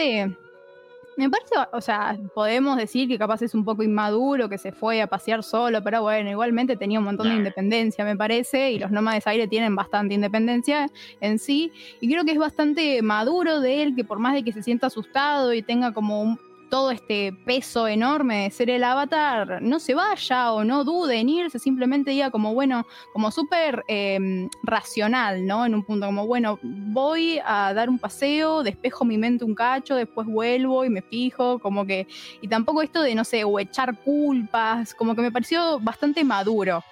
Me 1.17 1.29
parece, 1.29 1.55
o 1.73 1.81
sea, 1.83 2.19
podemos 2.35 2.77
decir 2.79 3.07
que 3.07 3.19
capaz 3.19 3.43
es 3.43 3.55
un 3.55 3.65
poco 3.67 3.83
inmaduro, 3.83 4.49
que 4.49 4.57
se 4.57 4.73
fue 4.73 5.03
a 5.03 5.07
pasear 5.07 5.43
solo, 5.43 5.83
pero 5.83 6.01
bueno, 6.01 6.31
igualmente 6.31 6.77
tenía 6.77 6.99
un 7.01 7.05
montón 7.05 7.29
de 7.29 7.35
independencia, 7.35 8.03
me 8.05 8.17
parece, 8.17 8.71
y 8.73 8.79
los 8.79 8.91
nómades 8.91 9.27
aire 9.27 9.47
tienen 9.47 9.77
bastante 9.77 10.15
independencia 10.15 10.91
en 11.21 11.39
sí, 11.39 11.71
y 12.01 12.11
creo 12.11 12.25
que 12.25 12.33
es 12.33 12.39
bastante 12.39 13.03
maduro 13.03 13.61
de 13.61 13.83
él, 13.83 13.95
que 13.95 14.05
por 14.05 14.19
más 14.21 14.33
de 14.35 14.43
que 14.43 14.53
se 14.53 14.63
sienta 14.63 14.87
asustado 14.87 15.53
y 15.53 15.63
tenga 15.63 15.93
como 15.93 16.23
un- 16.23 16.39
todo 16.73 16.91
este 16.91 17.35
peso 17.45 17.87
enorme 17.87 18.45
de 18.45 18.51
ser 18.51 18.71
el 18.71 18.83
avatar, 18.83 19.61
no 19.61 19.79
se 19.79 19.93
vaya 19.93 20.53
o 20.55 20.65
no 20.65 20.85
dude 20.85 21.19
en 21.21 21.29
irse, 21.29 21.59
simplemente 21.59 22.13
diga 22.13 22.31
como, 22.31 22.55
bueno, 22.55 22.87
como 23.13 23.31
súper 23.31 23.85
eh, 23.89 24.49
racional, 24.63 25.47
¿no? 25.47 25.67
En 25.67 25.75
un 25.75 25.85
punto 25.85 26.07
como, 26.07 26.27
bueno, 26.27 26.59
voy 26.63 27.39
a 27.45 27.75
dar 27.75 27.91
un 27.91 27.99
paseo, 27.99 28.63
despejo 28.63 29.05
mi 29.05 29.19
mente 29.19 29.45
un 29.45 29.55
cacho, 29.55 29.97
después 29.97 30.27
vuelvo 30.27 30.83
y 30.87 30.89
me 30.89 31.03
fijo, 31.03 31.59
como 31.59 31.85
que, 31.85 32.07
y 32.41 32.49
tampoco 32.49 32.81
esto 32.81 33.03
de, 33.03 33.15
no 33.15 33.25
sé, 33.25 33.45
o 33.45 33.59
echar 33.61 33.99
culpas, 33.99 34.95
como 34.95 35.15
que 35.15 35.21
me 35.21 35.31
pareció 35.31 35.79
bastante 35.79 36.25
maduro 36.25 36.83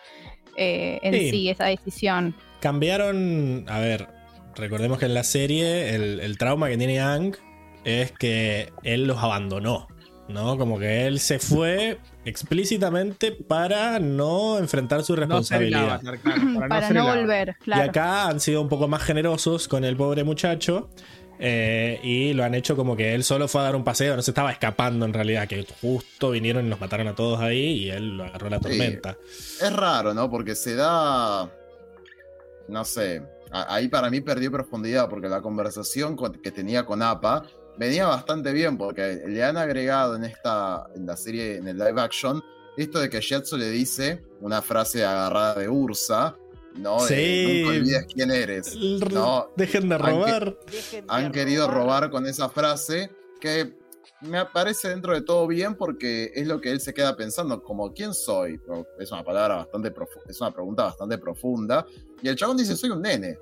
eh, 0.59 0.99
en 1.03 1.15
Sí. 1.15 1.31
sí. 1.31 1.49
esa 1.49 1.65
decisión. 1.65 2.35
Cambiaron. 2.61 3.65
A 3.67 3.79
ver, 3.79 4.09
recordemos 4.57 4.99
que 4.99 5.07
en 5.07 5.15
la 5.15 5.25
serie 5.25 5.95
el, 5.95 6.21
el 6.21 6.37
trauma 6.37 6.69
que 6.69 6.77
tiene 6.77 7.01
Ang 7.01 7.35
es 7.85 8.13
que 8.13 8.73
él 8.83 9.07
los 9.07 9.19
abandonó. 9.19 9.89
¿No? 10.29 10.57
Como 10.57 10.79
que 10.79 11.09
él 11.09 11.19
se 11.19 11.41
fue 11.41 11.99
explícitamente 12.25 13.33
para 13.33 13.99
no 13.99 14.59
enfrentar 14.59 15.03
su 15.03 15.17
responsabilidad. 15.17 15.91
avatar, 15.95 16.19
claro, 16.21 16.43
para, 16.55 16.69
Para 16.69 16.91
no, 16.91 17.05
volver, 17.07 17.57
Y 17.67 17.73
acá 17.73 18.29
han 18.29 18.39
sido 18.39 18.61
un 18.63 18.69
poco 18.69 18.87
más 18.87 19.03
generosos 19.03 19.67
con 19.67 19.85
el 19.85 19.97
pobre 19.97 20.23
muchacho. 20.23 20.89
eh, 21.41 21.99
y 22.05 22.33
lo 22.35 22.45
han 22.45 22.55
hecho 22.55 22.77
como 22.77 22.97
que 22.97 23.15
él 23.15 23.25
solo 23.25 23.49
fue 23.49 23.63
a 23.63 23.65
dar 23.65 23.75
un 23.75 23.83
paseo, 23.83 24.15
no 24.15 24.23
se 24.23 24.31
estaba 24.31 24.53
escapando 24.53 25.05
en 25.07 25.13
realidad, 25.15 25.49
que 25.49 25.67
justo 25.81 26.31
vinieron 26.31 26.67
y 26.67 26.69
nos 26.69 26.81
mataron 26.81 27.09
a 27.09 27.15
todos 27.17 27.41
ahí 27.41 27.59
y 27.87 27.91
él 27.91 28.17
lo 28.19 28.25
agarró 28.25 28.51
la 28.51 28.61
tormenta. 28.61 29.17
Es 29.61 29.73
raro, 29.73 30.15
¿no? 30.15 30.31
Porque 30.31 30.55
se 30.55 30.77
da. 30.77 31.51
No 32.69 32.85
sé. 32.85 33.23
Ahí 33.51 33.89
para 33.89 34.11
mí 34.11 34.21
perdió 34.21 34.53
profundidad 34.53 35.09
porque 35.09 35.29
la 35.29 35.41
conversación 35.43 36.15
con- 36.15 36.35
que 36.35 36.53
tenía 36.53 36.85
con 36.85 37.03
APA 37.03 37.43
venía 37.81 38.07
bastante 38.07 38.53
bien 38.53 38.77
porque 38.77 39.23
le 39.27 39.43
han 39.43 39.57
agregado 39.57 40.15
en 40.15 40.25
esta 40.25 40.87
en 40.95 41.07
la 41.07 41.17
serie 41.17 41.57
en 41.57 41.67
el 41.67 41.79
live 41.79 41.99
action 42.01 42.43
esto 42.77 43.01
de 43.01 43.09
que 43.09 43.21
Shiatsu 43.21 43.57
le 43.57 43.71
dice 43.71 44.23
una 44.43 44.61
frase 44.63 45.05
agarrada 45.05 45.55
de 45.55 45.69
Ursa, 45.69 46.37
¿no? 46.77 47.03
De, 47.05 47.09
Sí. 47.09 47.63
Nunca 47.65 47.77
olvides 47.79 48.07
quién 48.15 48.31
eres. 48.31 48.77
No, 49.11 49.49
Dejen 49.57 49.89
de 49.89 49.99
robar. 49.99 50.57
Dejen 50.71 51.07
de 51.07 51.13
han 51.13 51.33
querido 51.33 51.69
robar 51.69 52.11
con 52.11 52.27
esa 52.27 52.49
frase 52.49 53.11
que 53.41 53.77
me 54.21 54.45
parece 54.47 54.89
dentro 54.91 55.15
de 55.15 55.23
todo 55.23 55.47
bien 55.47 55.75
porque 55.75 56.31
es 56.35 56.47
lo 56.47 56.61
que 56.61 56.71
él 56.71 56.81
se 56.81 56.93
queda 56.95 57.17
pensando, 57.17 57.63
como 57.63 57.93
¿quién 57.95 58.13
soy? 58.15 58.61
Es 58.99 59.11
una 59.11 59.25
palabra 59.25 59.57
bastante 59.57 59.93
profu- 59.95 60.21
es 60.29 60.39
una 60.41 60.53
pregunta 60.53 60.85
bastante 60.85 61.17
profunda 61.19 61.87
y 62.23 62.29
el 62.29 62.37
chabón 62.37 62.57
dice 62.59 62.77
soy 62.77 62.91
un 62.91 63.01
nene. 63.03 63.39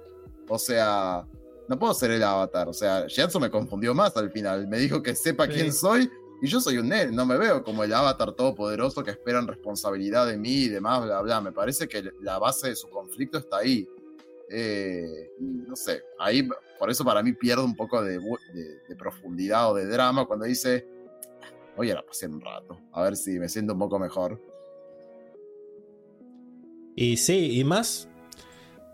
O 0.49 0.59
sea, 0.59 1.23
no 1.69 1.79
puedo 1.79 1.93
ser 1.95 2.11
el 2.13 2.23
avatar, 2.23 2.69
o 2.69 2.73
sea, 2.73 3.07
Shiatsu 3.07 3.39
me 3.41 3.51
confundió 3.51 3.95
más 3.95 4.17
al 4.17 4.31
final, 4.31 4.67
me 4.69 4.79
dijo 4.79 5.03
que 5.03 5.15
sepa 5.15 5.47
Sí. 5.47 5.53
quién 5.53 5.73
soy 5.73 6.11
y 6.41 6.47
yo 6.47 6.61
soy 6.61 6.79
un 6.79 6.89
nene, 6.89 7.13
no 7.13 7.27
me 7.27 7.37
veo 7.37 7.63
como 7.65 7.83
el 7.85 7.93
avatar 7.93 8.33
todopoderoso 8.33 9.03
que 9.05 9.11
esperan 9.11 9.47
responsabilidad 9.47 10.27
de 10.27 10.37
mí 10.39 10.55
y 10.65 10.69
demás, 10.69 11.03
bla, 11.05 11.21
bla. 11.21 11.41
Me 11.41 11.51
parece 11.53 11.89
que 11.89 12.11
la 12.21 12.39
base 12.39 12.69
de 12.69 12.77
su 12.77 12.89
conflicto 12.89 13.39
está 13.39 13.59
ahí. 13.59 13.89
Eh, 14.51 15.31
no 15.41 15.75
sé, 15.77 16.03
ahí 16.19 16.49
por 16.79 16.91
eso 16.91 17.05
para 17.05 17.23
mí 17.25 17.33
pierde 17.33 17.65
un 17.65 17.75
poco 17.77 18.01
de, 18.03 18.19
de- 18.19 18.79
de 18.89 18.97
profundidad 18.97 19.71
o 19.73 19.75
de 19.75 19.87
drama 19.87 20.27
cuando 20.27 20.45
dice, 20.47 20.87
voy 21.77 21.91
a 21.91 21.95
la 21.97 22.03
pasear 22.07 22.31
un 22.31 22.41
rato, 22.41 22.79
a 22.93 23.03
ver 23.03 23.17
si 23.17 23.39
me 23.39 23.49
siento 23.49 23.73
un 23.75 23.81
poco 23.81 23.99
mejor. 23.99 24.41
Y 26.95 27.17
sí, 27.17 27.59
y 27.61 27.65
más. 27.65 28.09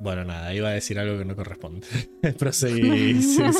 Bueno, 0.05 0.23
nada, 0.23 0.53
iba 0.53 0.69
a 0.69 0.73
decir 0.73 0.99
algo 0.99 1.17
que 1.19 1.25
no 1.25 1.35
corresponde. 1.35 1.87
Proseguí. 2.39 3.19
Eh, 3.41 3.51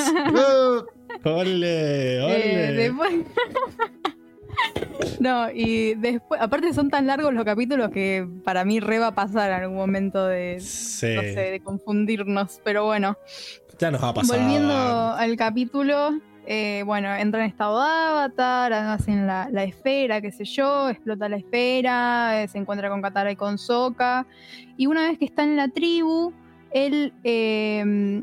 Ole, 1.25 2.17
Eh, 2.19 2.23
ole. 2.23 2.73
después- 2.75 3.25
No, 5.21 5.51
y 5.51 5.95
después, 5.95 6.41
aparte 6.41 6.73
son 6.75 6.91
tan 6.91 7.07
largos 7.07 7.33
los 7.33 7.45
capítulos 7.45 7.91
que 7.91 8.29
para 8.45 8.65
mí 8.65 8.79
re 8.79 8.99
va 8.99 9.09
a 9.09 9.15
pasar 9.15 9.51
en 9.51 9.63
algún 9.63 9.77
momento 9.79 10.27
de, 10.27 10.61
Sí. 10.61 11.15
no 11.15 11.23
sé, 11.23 11.51
de 11.51 11.61
confundirnos. 11.61 12.61
Pero 12.63 12.85
bueno, 12.85 13.17
Ya 13.81 13.91
nos 13.91 14.03
va 14.03 14.11
a 14.11 14.15
pasar. 14.15 14.39
volviendo 14.39 14.75
al 14.75 15.37
capítulo, 15.37 16.21
eh, 16.47 16.83
bueno, 16.85 17.15
entra 17.15 17.45
en 17.45 17.51
estado 17.51 17.81
de 17.81 17.89
avatar, 17.89 18.73
hacen 18.73 19.27
la, 19.27 19.49
la 19.51 19.65
esfera, 19.65 20.21
qué 20.21 20.31
sé 20.31 20.45
yo, 20.45 20.89
explota 20.89 21.29
la 21.29 21.37
esfera, 21.37 22.43
eh, 22.43 22.49
se 22.49 22.59
encuentra 22.59 22.89
con 22.89 23.03
Katara 23.03 23.33
y 23.33 23.37
con 23.37 23.59
Sokka. 23.59 24.27
Y 24.77 24.87
una 24.87 25.09
vez 25.09 25.19
que 25.19 25.25
está 25.25 25.43
en 25.43 25.57
la 25.57 25.69
tribu, 25.69 26.33
él, 26.71 27.15
eh, 27.23 28.23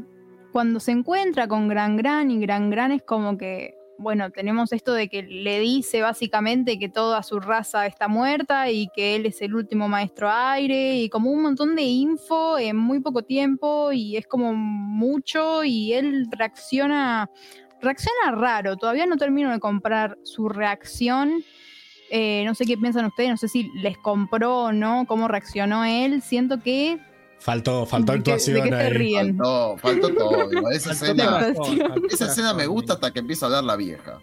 cuando 0.52 0.80
se 0.80 0.91
encuentra 0.91 1.48
con 1.48 1.68
Gran 1.68 1.98
Gran, 1.98 2.30
y 2.30 2.39
Gran 2.39 2.69
Gran 2.69 2.91
es 2.91 3.02
como 3.02 3.38
que, 3.38 3.76
bueno, 3.98 4.31
tenemos 4.31 4.73
esto 4.73 4.93
de 4.93 5.07
que 5.07 5.23
le 5.23 5.60
dice 5.60 6.02
básicamente 6.02 6.80
que 6.80 6.89
toda 6.89 7.23
su 7.23 7.39
raza 7.39 7.85
está 7.85 8.07
muerta 8.07 8.69
y 8.72 8.88
que 8.95 9.15
él 9.15 9.27
es 9.27 9.41
el 9.41 9.53
último 9.53 9.88
maestro 9.88 10.30
aire 10.30 10.95
y 10.98 11.10
como 11.10 11.31
un 11.31 11.43
montón 11.43 11.76
de 11.76 11.84
info 11.84 12.57
en 12.57 12.77
muy 12.77 12.99
poco 12.99 13.22
tiempo 13.22 13.91
y 13.91 14.18
es 14.18 14.26
como 14.26 14.53
mucho 14.53 15.64
y 15.64 15.93
él 15.93 16.27
reacciona, 16.31 17.30
reacciona 17.82 18.32
raro, 18.32 18.78
todavía 18.78 19.06
no 19.06 19.18
termino 19.18 19.52
de 19.52 19.60
comprar 19.60 20.18
su 20.24 20.49
reacción. 20.49 21.44
Eh, 22.10 22.44
no 22.45 22.56
sé 22.56 22.66
qué 22.66 22.78
piensan 22.78 23.06
ustedes, 23.06 23.30
no 23.30 23.38
sé 23.38 23.48
si 23.48 23.70
les 23.76 23.98
compró 23.98 24.64
o 24.66 24.72
no, 24.74 25.06
cómo 25.08 25.28
reaccionó 25.28 25.86
él. 25.86 26.22
Siento 26.22 26.60
que 26.62 26.99
Faltó, 27.40 27.86
faltó 27.88 28.12
¿De 28.12 28.20
qué- 28.20 28.24
de 28.24 28.34
actuación 28.36 28.64
qué 28.64 28.70
te 28.70 28.76
ahí. 28.76 29.14
Faltó, 29.36 29.78
faltó 29.78 30.10
todo. 30.14 30.70
Esa 30.72 30.94
Faltó 30.94 31.06
escena, 31.06 31.48
esa 32.10 32.53
me 32.53 32.68
gusta 32.68 32.94
hasta 32.94 33.12
que 33.12 33.20
empieza 33.20 33.45
a 33.45 33.48
hablar 33.48 33.64
la 33.64 33.76
vieja. 33.78 34.20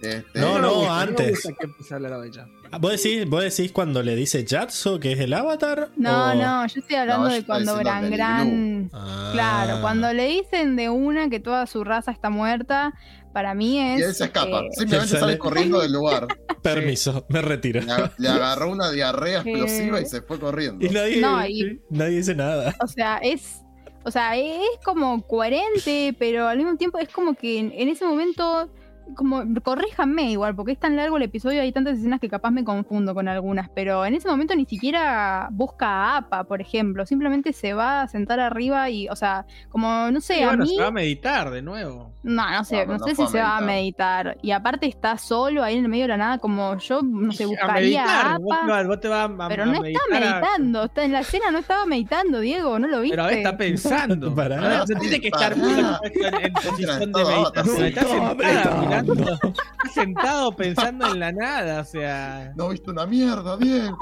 Este, 0.00 0.38
No, 0.40 0.58
no, 0.60 0.74
gusta, 0.76 1.00
antes. 1.00 1.26
me 1.26 1.32
gusta 1.32 1.52
que 1.58 1.64
empiece 1.66 1.94
a 1.94 1.96
hablar 1.96 2.12
a 2.12 2.24
ella. 2.26 2.46
¿Vos 2.78 2.92
decís, 3.02 3.28
¿Vos 3.28 3.42
decís 3.42 3.72
cuando 3.72 4.02
le 4.02 4.14
dice 4.14 4.44
Jatso 4.48 5.00
que 5.00 5.12
es 5.12 5.20
el 5.20 5.32
avatar? 5.34 5.88
No, 5.96 6.30
¿O- 6.30 6.34
no, 6.34 6.66
yo 6.66 6.80
estoy 6.80 6.96
hablando 6.96 7.28
No, 7.28 7.34
de 7.34 7.44
cuando 7.44 7.76
Gran 7.76 8.10
Gran. 8.10 8.90
Ah. 8.92 9.30
Claro, 9.32 9.80
cuando 9.80 10.12
le 10.12 10.26
dicen 10.26 10.76
de 10.76 10.88
una 10.88 11.28
que 11.28 11.40
toda 11.40 11.66
su 11.66 11.82
raza 11.84 12.10
está 12.12 12.30
muerta, 12.30 12.92
para 13.32 13.54
mí 13.54 13.78
es. 13.80 14.00
Y 14.00 14.02
él 14.04 14.14
se 14.14 14.24
escapa. 14.24 14.60
eh, 14.60 14.68
Simplemente 14.72 15.08
sale- 15.10 15.20
sale 15.20 15.38
corriendo 15.38 15.80
del 15.80 15.92
lugar. 15.92 16.26
Permiso, 16.62 17.26
me 17.28 17.40
retiro. 17.42 17.80
Le, 17.80 17.92
ag- 17.92 18.12
le 18.18 18.28
agarró 18.28 18.70
una 18.70 18.90
diarrea 18.90 19.40
explosiva 19.44 20.00
y 20.00 20.06
se 20.06 20.22
fue 20.22 20.38
corriendo. 20.38 20.84
Y 20.84 20.90
nadie, 20.90 21.20
No, 21.20 21.46
y- 21.46 21.80
nadie 21.90 22.16
dice 22.18 22.34
nada. 22.34 22.74
o 22.82 22.86
sea, 22.86 23.18
es. 23.18 23.62
O 24.02 24.10
sea, 24.10 24.34
es 24.36 24.62
como 24.82 25.26
coherente, 25.26 26.16
pero 26.18 26.48
al 26.48 26.56
mismo 26.56 26.76
tiempo 26.76 26.98
es 26.98 27.08
como 27.10 27.34
que 27.34 27.58
en, 27.58 27.72
en 27.74 27.88
ese 27.88 28.06
momento. 28.06 28.70
Como, 29.14 29.42
corríjanme 29.62 30.30
igual, 30.30 30.54
porque 30.54 30.72
es 30.72 30.78
tan 30.78 30.96
largo 30.96 31.16
el 31.16 31.24
episodio, 31.24 31.62
hay 31.62 31.72
tantas 31.72 31.98
escenas 31.98 32.20
que 32.20 32.28
capaz 32.28 32.50
me 32.50 32.64
confundo 32.64 33.14
con 33.14 33.28
algunas, 33.28 33.68
pero 33.70 34.04
en 34.04 34.14
ese 34.14 34.28
momento 34.28 34.54
ni 34.54 34.64
siquiera 34.64 35.48
busca 35.50 35.86
a 35.86 36.16
APA, 36.18 36.44
por 36.44 36.60
ejemplo, 36.60 37.06
simplemente 37.06 37.52
se 37.52 37.72
va 37.72 38.02
a 38.02 38.08
sentar 38.08 38.40
arriba 38.40 38.90
y, 38.90 39.08
o 39.08 39.16
sea, 39.16 39.46
como, 39.68 40.10
no 40.10 40.20
sé, 40.20 40.44
a 40.44 40.48
bueno, 40.48 40.64
mí... 40.64 40.74
se 40.76 40.82
va 40.82 40.88
a 40.88 40.92
meditar 40.92 41.50
de 41.50 41.62
nuevo. 41.62 42.12
No, 42.22 42.50
no 42.50 42.64
sé, 42.64 42.86
No, 42.86 42.92
no, 42.92 42.98
no 42.98 43.06
sé 43.06 43.14
si 43.14 43.26
se 43.26 43.40
va 43.40 43.56
a 43.56 43.60
meditar. 43.60 44.36
Y 44.42 44.50
aparte 44.50 44.86
está 44.86 45.16
solo 45.16 45.62
ahí 45.62 45.76
en 45.76 45.84
el 45.84 45.90
medio 45.90 46.04
de 46.04 46.08
la 46.08 46.16
nada, 46.16 46.38
como 46.38 46.76
yo, 46.78 47.00
no 47.02 47.32
sé, 47.32 47.46
buscaría 47.46 48.04
a 48.04 48.38
meditar. 48.38 48.40
Vos, 48.40 48.58
APA. 48.62 48.82
vos 48.84 49.00
te 49.00 49.08
vas 49.08 49.30
a, 49.30 49.48
Pero 49.48 49.62
a 49.62 49.66
no 49.66 49.84
está 49.84 50.00
meditando, 50.10 50.84
está 50.84 51.04
en 51.04 51.12
la 51.12 51.20
escena 51.20 51.50
no 51.50 51.58
estaba 51.58 51.86
meditando, 51.86 52.40
Diego, 52.40 52.78
¿no 52.78 52.88
lo 52.88 53.00
viste? 53.00 53.16
Pero 53.16 53.28
está 53.28 53.56
pensando. 53.56 54.34
Se 54.86 54.94
tiene 54.96 55.20
que 55.20 55.28
estar 55.28 55.52
en, 55.52 55.60
en 55.60 56.52
posición 56.52 57.12
de 57.12 57.24
meditación. 57.24 57.84
Está 57.84 58.04
sentada 58.04 58.99
está 59.00 59.38
sentado 59.94 60.54
pensando 60.54 61.06
en 61.06 61.20
la 61.20 61.32
nada. 61.32 61.80
O 61.80 61.84
sea, 61.84 62.52
No 62.56 62.68
viste 62.70 62.90
una 62.90 63.06
mierda, 63.06 63.56
bien. 63.56 63.94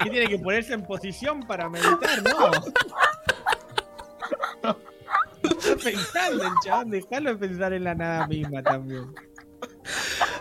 ¿qué 0.00 0.10
tiene 0.10 0.26
que 0.28 0.38
ponerse 0.38 0.74
en 0.74 0.82
posición 0.84 1.40
para 1.46 1.68
meditar? 1.68 2.22
No. 2.22 2.50
Está 5.42 5.76
pensando 5.82 6.44
el 6.44 6.52
chabón, 6.64 6.90
dejalo 6.90 7.38
pensar 7.38 7.72
en 7.72 7.84
la 7.84 7.94
nada 7.94 8.26
misma 8.26 8.62
también. 8.62 9.12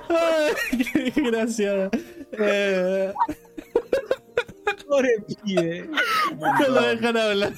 Ay, 0.10 0.54
qué 0.94 1.00
desgraciada. 1.12 1.90
Eh, 2.34 3.14
Pobre 4.88 5.10
pibe. 5.44 5.90
no 6.38 6.68
lo 6.68 6.82
dejan 6.82 7.18
hablar. 7.18 7.54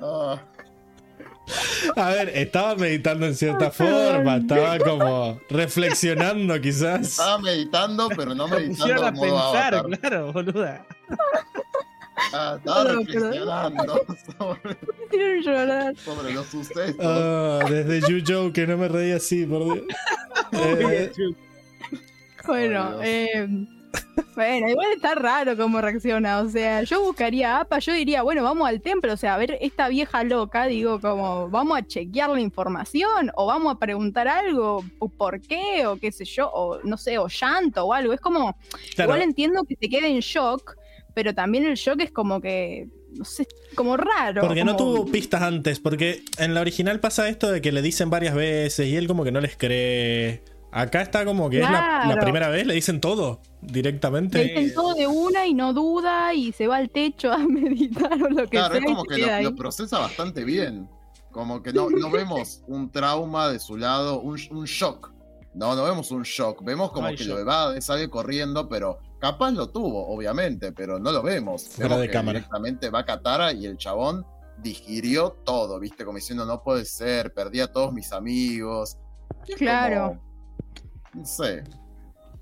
Ah, 0.00 0.40
A 1.96 2.08
ver, 2.10 2.28
estaba 2.34 2.74
meditando 2.76 3.26
en 3.26 3.34
cierta 3.34 3.70
forma, 3.70 4.36
estaba 4.36 4.78
como 4.78 5.40
reflexionando 5.50 6.60
quizás. 6.60 7.02
estaba 7.02 7.38
meditando, 7.38 8.08
pero 8.16 8.34
no 8.34 8.48
meditando 8.48 9.06
a 9.06 9.12
pensar, 9.12 9.74
avatar. 9.74 9.98
claro, 10.00 10.32
boluda. 10.32 10.86
Ah, 12.34 12.54
estaba 12.58 12.84
Perdón, 12.84 13.06
reflexionando 13.06 14.06
sobre, 14.38 15.40
llorar. 15.42 15.96
sobre 15.96 16.32
los 16.34 16.46
sucesos. 16.46 16.96
Ah, 17.00 17.60
desde 17.68 18.00
Yu 18.22 18.52
que 18.52 18.66
no 18.66 18.76
me 18.78 18.88
reía 18.88 19.16
así, 19.16 19.44
por 19.44 19.64
Dios. 19.64 19.86
Eh, 20.52 21.10
Bueno, 22.46 22.98
eh, 23.02 23.48
bueno, 24.34 24.68
igual 24.68 24.92
está 24.94 25.14
raro 25.14 25.56
cómo 25.56 25.80
reacciona. 25.80 26.40
O 26.40 26.48
sea, 26.48 26.82
yo 26.82 27.02
buscaría 27.02 27.56
a 27.56 27.60
APA, 27.60 27.78
yo 27.78 27.92
diría, 27.92 28.22
bueno, 28.22 28.42
vamos 28.42 28.68
al 28.68 28.80
templo, 28.80 29.12
o 29.12 29.16
sea, 29.16 29.34
a 29.34 29.38
ver 29.38 29.58
esta 29.60 29.88
vieja 29.88 30.24
loca, 30.24 30.66
digo, 30.66 31.00
como, 31.00 31.48
vamos 31.48 31.78
a 31.78 31.86
chequear 31.86 32.30
la 32.30 32.40
información, 32.40 33.30
o 33.34 33.46
vamos 33.46 33.74
a 33.74 33.78
preguntar 33.78 34.28
algo, 34.28 34.84
o 34.98 35.08
por 35.08 35.40
qué, 35.40 35.86
o 35.86 35.96
qué 35.96 36.12
sé 36.12 36.24
yo, 36.24 36.50
o 36.52 36.80
no 36.82 36.96
sé, 36.96 37.18
o 37.18 37.28
llanto 37.28 37.84
o 37.84 37.92
algo. 37.92 38.12
Es 38.12 38.20
como, 38.20 38.56
claro, 38.94 39.10
igual 39.10 39.22
entiendo 39.22 39.64
que 39.64 39.76
se 39.76 39.88
quede 39.88 40.08
en 40.08 40.20
shock, 40.20 40.76
pero 41.14 41.34
también 41.34 41.64
el 41.64 41.74
shock 41.74 42.00
es 42.00 42.10
como 42.10 42.40
que, 42.40 42.88
no 43.14 43.24
sé, 43.24 43.46
como 43.74 43.96
raro. 43.96 44.42
porque 44.42 44.64
no 44.64 44.76
tuvo 44.76 45.06
pistas 45.06 45.42
antes, 45.42 45.80
porque 45.80 46.22
en 46.38 46.54
la 46.54 46.60
original 46.60 47.00
pasa 47.00 47.28
esto 47.28 47.50
de 47.50 47.60
que 47.60 47.72
le 47.72 47.82
dicen 47.82 48.10
varias 48.10 48.34
veces 48.34 48.86
y 48.86 48.96
él 48.96 49.06
como 49.06 49.24
que 49.24 49.32
no 49.32 49.40
les 49.40 49.56
cree. 49.56 50.42
Acá 50.74 51.02
está 51.02 51.24
como 51.26 51.50
que 51.50 51.58
es 51.58 51.64
la, 51.64 51.70
la 51.70 52.02
Claro. 52.04 52.22
primera 52.22 52.48
vez, 52.48 52.66
le 52.66 52.72
dicen 52.74 53.00
todo 53.00 53.40
Le 53.60 53.72
directamente. 53.72 54.42
dicen 54.42 54.72
todo 54.74 54.94
de 54.94 55.06
una 55.06 55.46
y 55.46 55.52
no 55.54 55.72
duda 55.74 56.32
y 56.32 56.50
se 56.52 56.66
va 56.66 56.76
al 56.78 56.88
techo 56.90 57.30
a 57.30 57.36
meditar 57.46 58.14
o 58.22 58.28
lo 58.30 58.44
que 58.44 58.56
Claro, 58.56 58.74
sea. 58.74 58.80
es 58.80 58.86
como 58.86 59.04
que 59.04 59.42
lo, 59.42 59.54
procesa 59.54 59.98
bastante 59.98 60.44
bien. 60.44 60.88
Como 61.30 61.62
que 61.62 61.72
no, 61.72 61.88
no 61.90 62.10
vemos 62.10 62.62
un 62.66 62.90
trauma 62.90 63.48
de 63.50 63.58
su 63.58 63.76
lado, 63.76 64.20
un, 64.20 64.38
un 64.50 64.64
shock. 64.64 65.12
No, 65.54 65.76
no 65.76 65.84
vemos 65.84 66.10
un 66.10 66.22
shock. 66.22 66.62
Vemos 66.64 66.90
como 66.92 67.08
que 67.08 67.16
shock. 67.16 67.28
lo 67.28 67.38
evade, 67.40 67.80
sale 67.82 68.08
corriendo, 68.08 68.68
pero 68.68 68.98
capaz 69.20 69.50
lo 69.50 69.68
tuvo, 69.68 70.08
obviamente, 70.08 70.72
pero 70.72 70.98
no 70.98 71.12
lo 71.12 71.22
vemos. 71.22 71.64
Fuera 71.64 71.88
Vemos 71.88 72.00
de 72.00 72.06
que 72.08 72.12
cámara. 72.14 72.38
directamente 72.38 72.88
va 72.90 73.00
a 73.00 73.04
Katara 73.04 73.52
y 73.52 73.66
el 73.66 73.76
chabón 73.76 74.24
digirió 74.62 75.36
todo, 75.44 75.78
¿viste? 75.78 76.04
Como 76.06 76.16
diciendo, 76.16 76.44
no 76.46 76.62
puede 76.62 76.84
ser, 76.86 77.32
perdí 77.34 77.60
a 77.60 77.70
todos 77.70 77.92
mis 77.92 78.12
amigos. 78.12 78.96
Claro. 79.56 80.08
como- 80.18 80.31
no 81.14 81.24
sé. 81.24 81.64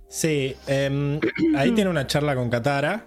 Sí, 0.09 0.57
em, 0.67 1.21
ahí 1.57 1.71
tiene 1.75 1.91
una 1.91 2.07
charla 2.07 2.35
con 2.35 2.51
Katara, 2.51 3.07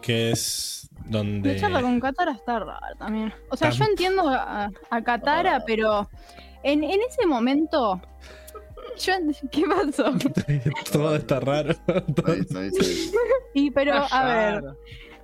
que 0.00 0.32
es 0.32 0.90
donde... 1.06 1.54
La 1.54 1.60
charla 1.60 1.82
con 1.82 2.00
Katara 2.00 2.32
está 2.32 2.58
rara 2.58 2.94
también. 2.98 3.32
O 3.50 3.56
sea, 3.56 3.70
Tam- 3.70 3.78
yo 3.78 3.84
entiendo 3.84 4.28
a, 4.28 4.70
a 4.90 5.02
Katara, 5.02 5.62
pero 5.66 6.08
en, 6.62 6.84
en 6.84 7.00
ese 7.08 7.26
momento. 7.26 8.00
Yo, 8.98 9.14
¿Qué 9.50 9.62
pasó? 9.66 10.12
Todo 10.92 11.16
está 11.16 11.40
raro. 11.40 11.74
Ahí, 12.26 12.40
ahí, 12.56 12.70
ahí. 12.80 13.10
Y 13.54 13.70
pero, 13.70 13.94
a 14.10 14.24
ver. 14.24 14.64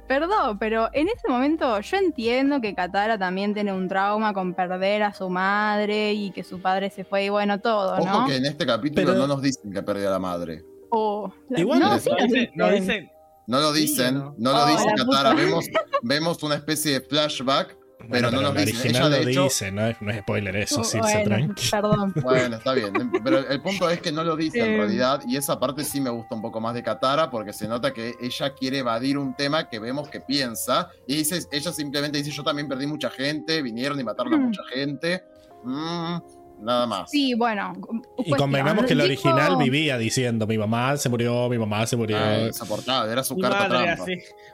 Perdón, 0.08 0.58
pero 0.58 0.88
en 0.92 1.06
ese 1.08 1.28
momento 1.28 1.78
yo 1.80 1.96
entiendo 1.98 2.60
que 2.60 2.74
Katara 2.74 3.18
también 3.18 3.54
tiene 3.54 3.72
un 3.72 3.86
trauma 3.88 4.32
con 4.34 4.54
perder 4.54 5.04
a 5.04 5.12
su 5.14 5.28
madre 5.30 6.12
y 6.14 6.30
que 6.32 6.42
su 6.42 6.60
padre 6.60 6.90
se 6.90 7.04
fue 7.04 7.24
y 7.26 7.28
bueno, 7.28 7.60
todo, 7.60 7.94
Ojo 7.98 8.20
¿no? 8.22 8.26
que 8.26 8.36
en 8.36 8.46
este 8.46 8.66
capítulo 8.66 9.06
Pero- 9.08 9.18
no 9.18 9.26
nos 9.28 9.42
dicen 9.42 9.72
que 9.72 9.82
perdió 9.82 10.08
a 10.08 10.12
la 10.12 10.18
madre. 10.18 10.64
O- 10.90 11.32
Igual 11.56 11.78
no, 11.80 11.90
no 11.90 11.98
sí 12.00 12.08
No 12.10 12.16
nos 12.18 12.28
dice, 12.32 12.50
no 12.56 12.68
dicen. 12.70 12.80
dice- 13.04 13.12
No 13.46 13.60
lo 13.60 13.72
Sí, 13.72 13.80
dicen, 13.82 14.16
¿o 14.16 14.20
no? 14.24 14.34
no, 14.38 14.52
lo 14.52 14.64
Oh, 14.64 14.66
dice 14.66 14.84
la 14.84 15.04
Katara. 15.04 15.34
Vemos, 15.34 15.64
vemos 16.02 16.42
una 16.42 16.54
especie 16.56 16.92
de 16.94 17.00
flashback, 17.00 17.77
Bueno, 18.06 18.28
pero 18.28 18.30
no 18.30 18.42
nos 18.42 18.54
la 18.54 18.60
dicen. 18.64 18.80
original 18.80 19.06
Ella, 19.12 19.18
de 19.18 19.24
lo 19.24 19.30
hecho, 19.30 19.42
dice, 19.44 19.72
no 19.72 19.86
es, 19.86 20.00
no 20.00 20.10
es 20.10 20.18
spoiler 20.20 20.56
eso, 20.56 20.84
sí, 20.84 20.98
Bueno, 20.98 21.24
tranqui. 21.24 21.68
perdón. 21.70 22.12
Bueno, 22.22 22.56
está 22.56 22.72
bien. 22.74 22.92
Pero 23.24 23.38
el 23.48 23.60
punto 23.60 23.90
es 23.90 24.00
que 24.00 24.12
no 24.12 24.22
lo 24.24 24.36
dice 24.36 24.60
en 24.60 24.72
Eh. 24.72 24.76
realidad. 24.76 25.22
Y 25.26 25.36
esa 25.36 25.58
parte 25.58 25.84
sí 25.84 26.00
me 26.00 26.10
gusta 26.10 26.34
un 26.34 26.42
poco 26.42 26.60
más 26.60 26.74
de 26.74 26.82
Katara. 26.82 27.30
Porque 27.30 27.52
se 27.52 27.66
nota 27.68 27.92
que 27.92 28.14
ella 28.20 28.54
quiere 28.54 28.78
evadir 28.78 29.18
un 29.18 29.34
tema 29.34 29.68
que 29.68 29.78
vemos 29.78 30.08
que 30.08 30.20
piensa. 30.20 30.90
Y 31.06 31.16
dice, 31.16 31.40
ella 31.50 31.72
simplemente 31.72 32.18
dice: 32.18 32.30
Yo 32.30 32.42
también 32.44 32.68
perdí 32.68 32.86
mucha 32.86 33.10
gente. 33.10 33.60
Vinieron 33.62 33.98
y 34.00 34.04
mataron 34.04 34.34
a 34.34 34.36
Mm. 34.38 34.42
mucha 34.42 34.62
gente. 34.72 35.24
Mm, 35.64 36.16
nada 36.60 36.86
más. 36.86 37.10
Sí, 37.10 37.34
bueno. 37.34 37.72
Y 38.18 38.30
convengamos 38.32 38.84
que 38.84 38.94
Dijo- 38.94 39.04
original 39.04 39.56
vivía 39.56 39.96
diciendo, 39.98 40.46
mi 40.46 40.58
mamá 40.58 40.96
se 40.96 41.08
murió, 41.08 41.48
mi 41.48 41.58
mamá 41.58 41.86
se 41.86 41.96
murió. 41.96 42.16
Ah. 42.18 43.06
Era 43.10 43.22
su 43.24 43.34
Mi 43.36 43.42
carta 43.42 43.68
madre, 43.68 43.84
trampa. 43.94 44.04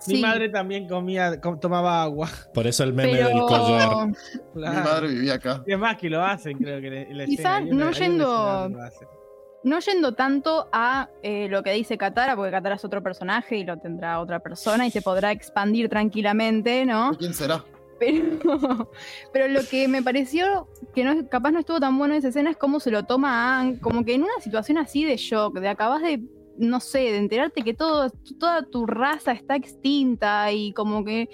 Sí. 0.00 0.12
Mi 0.14 0.20
madre 0.20 0.48
también 0.48 0.88
comía, 0.88 1.40
com- 1.40 1.58
tomaba 1.58 2.02
agua. 2.02 2.28
Por 2.52 2.66
eso 2.66 2.84
el 2.84 2.92
meme 2.92 3.12
Pero 3.12 3.28
del 3.28 3.38
collar. 3.40 4.06
Mi 4.54 4.62
madre 4.62 5.08
vivía 5.08 5.34
acá. 5.34 5.62
Y 5.66 5.72
es 5.72 5.78
más 5.78 5.96
que 5.96 6.10
lo 6.10 6.22
hacen, 6.24 6.58
creo 6.58 6.80
que 6.80 7.02
en 7.02 7.18
la 7.18 7.24
Quizá 7.26 7.58
escena. 7.58 7.66
Hay 7.66 7.70
una- 7.72 7.84
no 7.86 7.90
yendo- 7.92 8.68
no 9.64 9.78
yendo 9.80 10.12
tanto 10.12 10.68
a 10.72 11.08
eh, 11.22 11.48
lo 11.48 11.62
que 11.62 11.72
dice 11.72 11.96
Katara, 11.96 12.36
porque 12.36 12.50
Katara 12.50 12.74
es 12.74 12.84
otro 12.84 13.02
personaje 13.02 13.56
y 13.56 13.64
lo 13.64 13.78
tendrá 13.78 14.20
otra 14.20 14.40
persona 14.40 14.86
y 14.86 14.90
se 14.90 15.00
podrá 15.00 15.32
expandir 15.32 15.88
tranquilamente, 15.88 16.84
¿no? 16.84 17.12
¿Quién 17.18 17.32
será? 17.32 17.64
Pero, 17.98 18.90
pero 19.32 19.48
lo 19.48 19.60
que 19.68 19.88
me 19.88 20.02
pareció 20.02 20.68
que 20.94 21.04
no, 21.04 21.28
capaz 21.28 21.52
no 21.52 21.60
estuvo 21.60 21.80
tan 21.80 21.96
bueno 21.98 22.14
esa 22.14 22.28
escena 22.28 22.50
es 22.50 22.56
cómo 22.56 22.80
se 22.80 22.90
lo 22.90 23.04
toma 23.04 23.58
Aang, 23.58 23.78
como 23.78 24.04
que 24.04 24.14
en 24.14 24.22
una 24.22 24.40
situación 24.40 24.78
así 24.78 25.04
de 25.04 25.16
shock, 25.16 25.58
de 25.58 25.68
acabas 25.68 26.02
de, 26.02 26.22
no 26.58 26.80
sé, 26.80 26.98
de 26.98 27.16
enterarte 27.16 27.62
que 27.62 27.74
todo, 27.74 28.10
toda 28.38 28.64
tu 28.66 28.86
raza 28.86 29.32
está 29.32 29.56
extinta 29.56 30.52
y 30.52 30.72
como 30.72 31.04
que... 31.04 31.28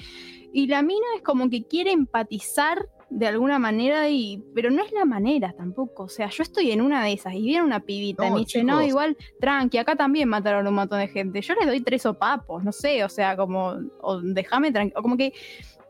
Y 0.52 0.66
la 0.66 0.82
mina 0.82 1.06
es 1.16 1.22
como 1.22 1.48
que 1.48 1.64
quiere 1.64 1.92
empatizar 1.92 2.88
de 3.10 3.26
alguna 3.26 3.58
manera, 3.58 4.08
y, 4.08 4.42
pero 4.54 4.70
no 4.70 4.82
es 4.84 4.92
la 4.92 5.04
manera 5.04 5.52
tampoco. 5.52 6.04
O 6.04 6.08
sea, 6.08 6.28
yo 6.30 6.42
estoy 6.42 6.70
en 6.70 6.80
una 6.80 7.04
de 7.04 7.12
esas 7.12 7.34
y 7.34 7.42
viene 7.42 7.64
una 7.64 7.80
pibita 7.80 8.26
y 8.26 8.30
me 8.30 8.38
dice, 8.40 8.62
no, 8.62 8.80
igual, 8.82 9.16
tranqui, 9.40 9.78
acá 9.78 9.96
también 9.96 10.28
mataron 10.28 10.66
un 10.66 10.74
montón 10.74 11.00
de 11.00 11.08
gente. 11.08 11.42
Yo 11.42 11.54
les 11.54 11.66
doy 11.66 11.80
tres 11.80 12.02
sopapos, 12.02 12.62
no 12.62 12.72
sé, 12.72 13.04
o 13.04 13.08
sea, 13.08 13.36
como, 13.36 13.74
o 14.00 14.20
déjame 14.20 14.70
tranquilo, 14.70 15.02
como 15.02 15.16
que 15.16 15.32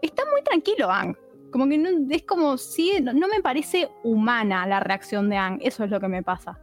está 0.03 0.25
muy 0.31 0.43
tranquilo 0.43 0.91
Ang. 0.91 1.17
Como 1.51 1.69
que 1.69 1.79
no, 1.79 1.89
es 2.11 2.23
como 2.23 2.57
si 2.59 3.01
no, 3.01 3.13
no 3.13 3.27
me 3.29 3.41
parece 3.41 3.89
humana 4.05 4.67
la 4.67 4.81
reacción 4.81 5.29
de 5.29 5.37
Ang, 5.37 5.59
eso 5.63 5.85
es 5.85 5.91
lo 5.91 6.01
que 6.01 6.09
me 6.09 6.23
pasa. 6.23 6.59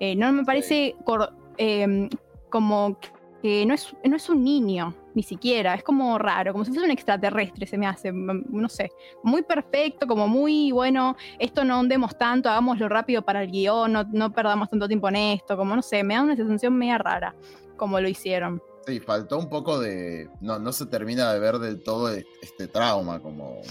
Eh, 0.00 0.16
no 0.16 0.32
me 0.32 0.44
parece 0.44 0.94
cor- 1.04 1.32
eh, 1.56 2.08
como 2.50 2.98
que 3.42 3.66
no 3.66 3.74
es, 3.74 3.94
no 4.04 4.16
es 4.16 4.28
un 4.28 4.44
niño, 4.44 4.94
ni 5.14 5.22
siquiera, 5.22 5.74
es 5.74 5.82
como 5.82 6.16
raro, 6.18 6.52
como 6.52 6.64
si 6.64 6.70
fuese 6.70 6.84
un 6.84 6.92
extraterrestre, 6.92 7.66
se 7.66 7.76
me 7.76 7.86
hace, 7.86 8.12
no 8.12 8.68
sé, 8.68 8.90
muy 9.24 9.42
perfecto, 9.42 10.06
como 10.06 10.28
muy 10.28 10.70
bueno, 10.70 11.16
esto 11.38 11.64
no 11.64 11.80
hundemos 11.80 12.16
tanto, 12.16 12.48
hagámoslo 12.48 12.88
rápido 12.88 13.22
para 13.22 13.42
el 13.42 13.50
guion, 13.50 13.92
no, 13.92 14.04
no 14.12 14.32
perdamos 14.32 14.70
tanto 14.70 14.86
tiempo 14.86 15.08
en 15.08 15.16
esto, 15.16 15.56
como 15.56 15.74
no 15.74 15.82
sé, 15.82 16.04
me 16.04 16.14
da 16.14 16.22
una 16.22 16.36
sensación 16.36 16.76
media 16.76 16.98
rara, 16.98 17.34
como 17.76 18.00
lo 18.00 18.08
hicieron. 18.08 18.62
Sí, 18.86 18.98
faltó 19.00 19.38
un 19.38 19.48
poco 19.48 19.78
de. 19.78 20.28
No, 20.40 20.58
no 20.58 20.72
se 20.72 20.86
termina 20.86 21.32
de 21.32 21.38
ver 21.40 21.58
del 21.58 21.82
todo 21.82 22.12
e- 22.12 22.26
este 22.42 22.66
trauma, 22.66 23.20
como. 23.20 23.62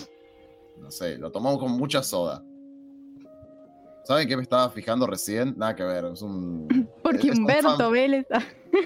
No 0.78 0.90
sé, 0.92 1.18
lo 1.18 1.32
tomamos 1.32 1.60
con 1.60 1.72
mucha 1.74 2.02
soda. 2.02 2.44
¿Saben 4.04 4.28
qué 4.28 4.36
me 4.36 4.44
estaba 4.44 4.70
fijando 4.72 5.06
recién? 5.06 5.54
Nada 5.58 5.76
que 5.76 5.84
ver, 5.84 6.06
es 6.06 6.22
un. 6.22 6.68
Porque 7.04 7.28
es 7.30 7.36
un 7.36 7.42
Humberto 7.42 7.78
fan- 7.78 7.92
Vélez... 7.92 8.26
ah, 8.32 8.44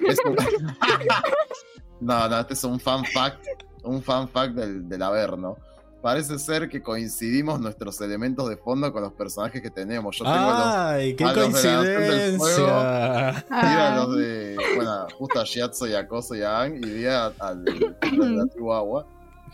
es 0.07 0.17
un- 0.25 0.35
no, 2.01 2.27
no, 2.29 2.39
este 2.39 2.53
es 2.53 2.63
un 2.63 2.79
fan 2.79 3.05
fact. 3.05 3.45
Un 3.83 4.01
fan 4.01 4.27
fact 4.27 4.55
del, 4.55 4.89
del 4.89 5.01
Averno. 5.03 5.57
Parece 6.05 6.37
ser 6.37 6.69
que 6.69 6.83
coincidimos 6.83 7.59
nuestros 7.59 7.99
elementos 7.99 8.47
de 8.47 8.57
fondo 8.57 8.93
con 8.93 9.01
los 9.01 9.13
personajes 9.13 9.59
que 9.59 9.71
tenemos. 9.71 10.15
Yo 10.15 10.23
tengo 10.23 10.37
los. 10.37 10.65
Ay, 10.67 11.15
qué 11.15 11.23
a 11.23 11.33
los 11.33 11.63
de 11.63 11.63
la 11.73 11.81
del 11.81 12.37
coincidencia. 12.37 13.45
Ah, 13.49 13.93
los 14.05 14.15
de. 14.15 14.55
Bueno, 14.75 15.07
justo 15.17 15.39
a 15.39 15.43
Shiatsu 15.43 15.87
y 15.87 15.95
a 15.95 16.07
Koso 16.07 16.35
y 16.35 16.43
a 16.43 16.59
Aang, 16.59 16.79
y 16.85 17.05
a- 17.07 17.33
al 17.39 17.65
de 17.65 17.71
la 17.79 18.77
agua. 18.77 19.07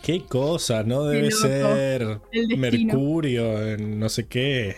Qué 0.04 0.26
cosa, 0.26 0.84
¿no? 0.84 1.06
Debe 1.06 1.30
loco. 1.30 1.42
ser. 1.42 2.20
Mercurio, 2.58 3.66
en 3.70 3.98
no 3.98 4.10
sé 4.10 4.28
qué. 4.28 4.76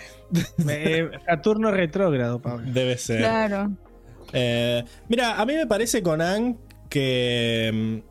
Eh, 0.70 1.10
Saturno 1.26 1.72
retrógrado, 1.72 2.40
Pablo. 2.40 2.72
Debe 2.72 3.00
ser. 3.00 3.18
Claro. 3.18 3.72
Eh, 4.32 4.84
mira, 5.10 5.42
a 5.42 5.46
mí 5.48 5.56
me 5.56 5.66
parece 5.66 6.04
con 6.04 6.22
Ang 6.22 6.56
que. 6.88 8.04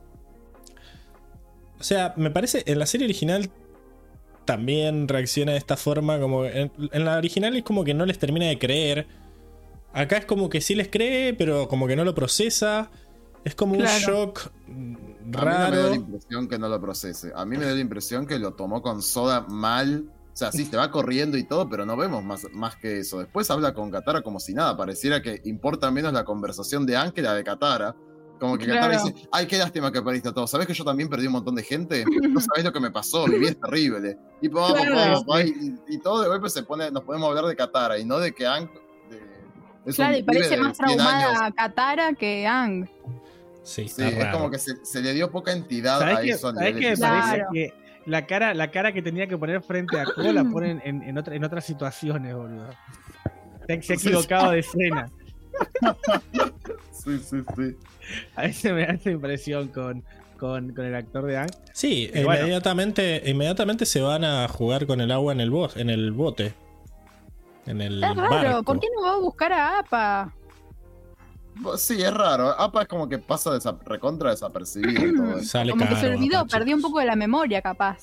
O 1.83 1.85
sea, 1.85 2.15
me 2.17 2.31
parece. 2.31 2.63
En 2.67 2.79
la 2.79 2.87
serie 2.87 3.07
original 3.07 3.51
también 4.45 5.09
reacciona 5.09 5.51
de 5.51 5.59
esta 5.59 5.77
forma. 5.77 6.21
Como. 6.21 6.45
En, 6.45 6.71
en 6.79 7.05
la 7.05 7.19
original 7.19 7.57
es 7.57 7.65
como 7.65 7.83
que 7.83 7.93
no 7.93 8.07
les 8.07 8.21
termina 8.21 8.47
de 8.47 8.57
creer. 8.57 9.09
Acá 9.93 10.19
es 10.19 10.25
como 10.25 10.49
que 10.49 10.61
sí 10.61 10.77
les 10.77 10.87
cree, 10.87 11.35
pero 11.35 11.67
como 11.67 11.89
que 11.89 11.97
no 11.97 12.05
lo 12.05 12.15
procesa. 12.15 12.89
Es 13.45 13.57
como 13.57 13.75
un 13.75 13.83
shock 13.83 14.53
mm, 14.69 14.95
A 15.35 15.45
mí 15.45 15.51
no 15.51 15.51
me 15.51 15.51
da 15.51 15.71
la 15.71 15.71
raro. 15.71 15.95
impresión 15.97 16.47
que 16.47 16.57
no 16.57 16.69
lo 16.69 16.81
procese. 16.81 17.33
A 17.35 17.45
mí 17.45 17.59
me 17.59 17.67
da 17.67 17.73
la 17.73 17.81
impresión 17.81 18.29
que 18.29 18.39
lo 18.39 18.55
tomó 18.55 18.81
con 18.81 19.03
soda 19.03 19.41
mal. 19.49 20.05
O 20.33 20.37
sea, 20.37 20.53
sí, 20.53 20.67
te 20.67 20.77
va 20.77 20.93
corriendo 20.93 21.37
y 21.37 21.43
todo, 21.43 21.69
pero 21.69 21.85
no 21.85 21.97
vemos 21.97 22.23
más, 22.23 22.47
más 22.53 22.77
que 22.77 23.01
eso. 23.01 23.19
Después 23.19 23.51
habla 23.51 23.75
con 23.75 23.91
Katara 23.91 24.23
como 24.23 24.39
si 24.39 24.55
nada. 24.55 24.77
Pareciera 24.77 25.21
que 25.21 25.43
importa 25.47 25.91
menos 25.91 26.13
la 26.13 26.25
conversación 26.25 26.87
de 26.87 26.97
Aang 26.97 27.11
que 27.11 27.23
la 27.23 27.35
de 27.35 27.43
Katara. 27.43 27.97
Como 28.43 28.59
que 28.59 28.67
Katara 28.67 28.89
Claro. 28.99 29.05
dice, 29.05 29.29
ay, 29.31 29.47
qué 29.47 29.57
lástima 29.57 29.93
que 29.93 30.03
perdiste 30.03 30.31
a 30.31 30.33
todos. 30.33 30.51
¿Sabes 30.51 30.67
que 30.67 30.75
yo 30.75 30.83
también 30.85 31.09
perdí 31.09 31.29
un 31.29 31.35
montón 31.35 31.55
de 31.55 31.63
gente? 31.63 32.05
No 32.29 32.41
sabés 32.41 32.65
lo 32.65 32.73
que 32.73 32.81
me 32.81 32.91
pasó, 32.91 33.25
mi 33.29 33.39
vida 33.39 33.51
es 33.51 33.61
terrible. 33.61 34.19
Y, 34.41 34.49
pa, 34.49 34.75
Claro. 34.75 35.23
y, 35.47 35.77
y 35.95 35.99
todo 35.99 36.23
de 36.23 36.29
golpe 36.29 36.51
se 36.51 36.65
pone, 36.65 36.91
nos 36.91 37.05
podemos 37.05 37.29
hablar 37.29 37.45
de 37.45 37.55
Katara 37.55 38.01
y 38.01 38.05
no 38.05 38.19
de 38.19 38.33
que 38.33 38.43
de- 38.43 38.69
es 39.87 39.95
Claro, 39.95 40.15
un 40.15 40.19
y 40.19 40.23
parece 40.25 40.57
más 40.57 40.77
100 40.77 40.89
años. 40.91 40.97
traumada 41.07 41.47
a 41.47 41.53
Katara 41.53 42.13
que 42.15 42.45
Ang. 42.45 42.89
Sí, 43.63 43.87
Sí, 43.89 44.03
es 44.03 44.19
raro. 44.19 44.39
como 44.39 44.51
que 44.51 44.59
se, 44.59 44.85
se 44.85 45.01
le 45.01 45.13
dio 45.15 45.31
poca 45.31 45.53
entidad 45.53 46.01
¿Sabes 46.01 46.17
a 46.17 46.21
qué, 46.23 46.31
eso 46.31 46.49
a 46.49 46.55
¿sabes 46.55 46.75
nivel 46.75 46.81
qué 46.83 46.87
me 46.89 46.93
episodio. 46.95 47.13
parece 47.13 47.37
Claro. 47.37 47.51
que 47.53 47.75
la 48.07 48.27
cara, 48.27 48.55
la 48.55 48.71
cara 48.73 48.93
que 48.93 49.03
tenía 49.03 49.29
que 49.29 49.39
poner 49.39 49.63
frente 49.63 50.01
a 50.01 50.05
Ko 50.05 50.21
la 50.33 50.43
ponen 50.43 50.83
en, 50.85 51.01
en, 51.05 51.17
otra- 51.17 51.37
en 51.37 51.45
otras 51.45 51.65
situaciones, 51.65 52.35
boludo? 52.35 52.71
Se, 53.69 53.83
se 53.83 53.93
ha 53.93 53.95
equivocado 53.97 54.51
de 54.51 54.59
escena. 54.59 55.07
Sí, 57.05 57.19
sí, 57.19 57.37
sí. 57.57 57.77
A 58.37 58.43
veces 58.43 58.73
me 58.73 58.87
da 58.87 58.93
esa 58.95 59.11
impresión 59.11 59.69
con, 59.69 60.05
con, 60.39 60.73
con 60.75 60.85
el 60.85 60.95
actor 60.95 61.25
de 61.27 61.37
Ang. 61.39 61.51
Sí, 61.73 62.11
Y 62.15 62.23
bueno. 62.25 62.41
inmediatamente, 62.43 63.23
inmediatamente 63.27 63.87
se 63.87 64.01
van 64.01 64.25
a 64.25 64.47
jugar 64.49 64.87
con 64.87 65.01
el 65.01 65.11
agua 65.11 65.33
en 65.33 65.41
el, 65.41 65.51
bo- 65.51 65.71
en 65.77 65.91
el 65.91 66.13
bote. 66.13 66.55
En 67.67 67.81
el 67.81 68.03
Es 68.03 68.17
raro, 68.17 68.29
barco. 68.31 68.63
¿por 68.65 68.81
qué 68.81 68.89
no 68.95 69.03
va 69.03 69.13
a 69.15 69.19
buscar 69.19 69.53
a 69.53 69.79
APA? 69.79 70.35
Sí, 71.77 72.03
es 72.03 72.13
raro. 72.13 72.49
APA 72.59 72.83
es 72.83 72.89
como 72.89 73.09
que 73.09 73.19
pasa 73.19 73.51
desa- 73.51 73.79
recontra 73.85 74.31
desapercibido 74.31 75.15
todo. 75.15 75.43
Sale 75.43 75.71
Como 75.73 75.89
que 75.89 75.97
se 75.97 76.09
olvidó, 76.09 76.47
perdió 76.47 76.75
un 76.77 76.83
poco 76.83 76.99
de 76.99 77.07
la 77.07 77.15
memoria, 77.17 77.61
capaz. 77.63 77.99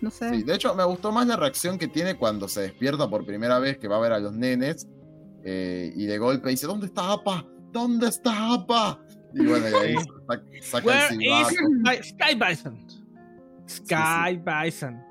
No 0.00 0.10
sé. 0.10 0.30
Sí, 0.30 0.42
de 0.42 0.54
hecho, 0.54 0.74
me 0.74 0.84
gustó 0.84 1.12
más 1.12 1.26
la 1.26 1.36
reacción 1.36 1.78
que 1.78 1.88
tiene 1.88 2.16
cuando 2.16 2.48
se 2.48 2.62
despierta 2.62 3.08
por 3.08 3.24
primera 3.24 3.58
vez 3.58 3.78
que 3.78 3.86
va 3.88 3.96
a 3.96 4.00
ver 4.00 4.12
a 4.12 4.18
los 4.18 4.32
nenes 4.32 4.86
eh, 5.44 5.92
y 5.94 6.06
de 6.06 6.18
golpe 6.18 6.50
dice, 6.50 6.66
¿dónde 6.66 6.86
está 6.86 7.12
APA? 7.12 7.46
¿Dónde 7.76 8.08
está 8.08 8.54
APA? 8.54 8.98
Y 9.34 9.44
bueno, 9.44 9.68
y 9.68 9.74
ahí 9.74 9.94
saca, 10.62 11.08
el 11.08 11.22
is 11.22 11.48
silbato. 11.48 12.02
Sky, 12.02 12.34
Bison? 12.34 12.86
Sky 13.68 14.36
Bison. 14.38 15.04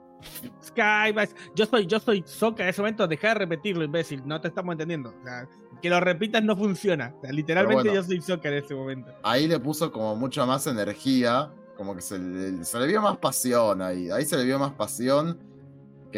Sky 0.63 1.11
Bison. 1.15 1.37
Yo 1.55 1.67
soy, 1.67 1.85
yo 1.85 1.99
soy 1.99 2.23
Soca 2.25 2.63
en 2.63 2.69
ese 2.69 2.81
momento, 2.81 3.07
deja 3.07 3.27
de 3.27 3.33
repetirlo, 3.35 3.83
imbécil. 3.83 4.23
No 4.25 4.41
te 4.41 4.47
estamos 4.47 4.73
entendiendo. 4.73 5.09
O 5.09 5.23
sea, 5.23 5.47
que 5.79 5.91
lo 5.91 5.99
repitas 5.99 6.43
no 6.43 6.57
funciona. 6.57 7.13
O 7.19 7.21
sea, 7.21 7.31
literalmente 7.31 7.83
bueno. 7.83 7.93
yo 7.93 8.03
soy 8.03 8.19
Soca 8.19 8.49
en 8.49 8.55
ese 8.55 8.73
momento. 8.73 9.13
Ahí 9.21 9.47
le 9.47 9.59
puso 9.59 9.91
como 9.91 10.15
mucha 10.15 10.43
más 10.47 10.65
energía, 10.65 11.51
como 11.77 11.95
que 11.95 12.01
se 12.01 12.17
le, 12.17 12.65
se 12.65 12.79
le 12.79 12.87
vio 12.87 12.99
más 12.99 13.17
pasión 13.17 13.79
ahí. 13.83 14.09
Ahí 14.09 14.25
se 14.25 14.37
le 14.37 14.43
vio 14.43 14.57
más 14.57 14.73
pasión 14.73 15.37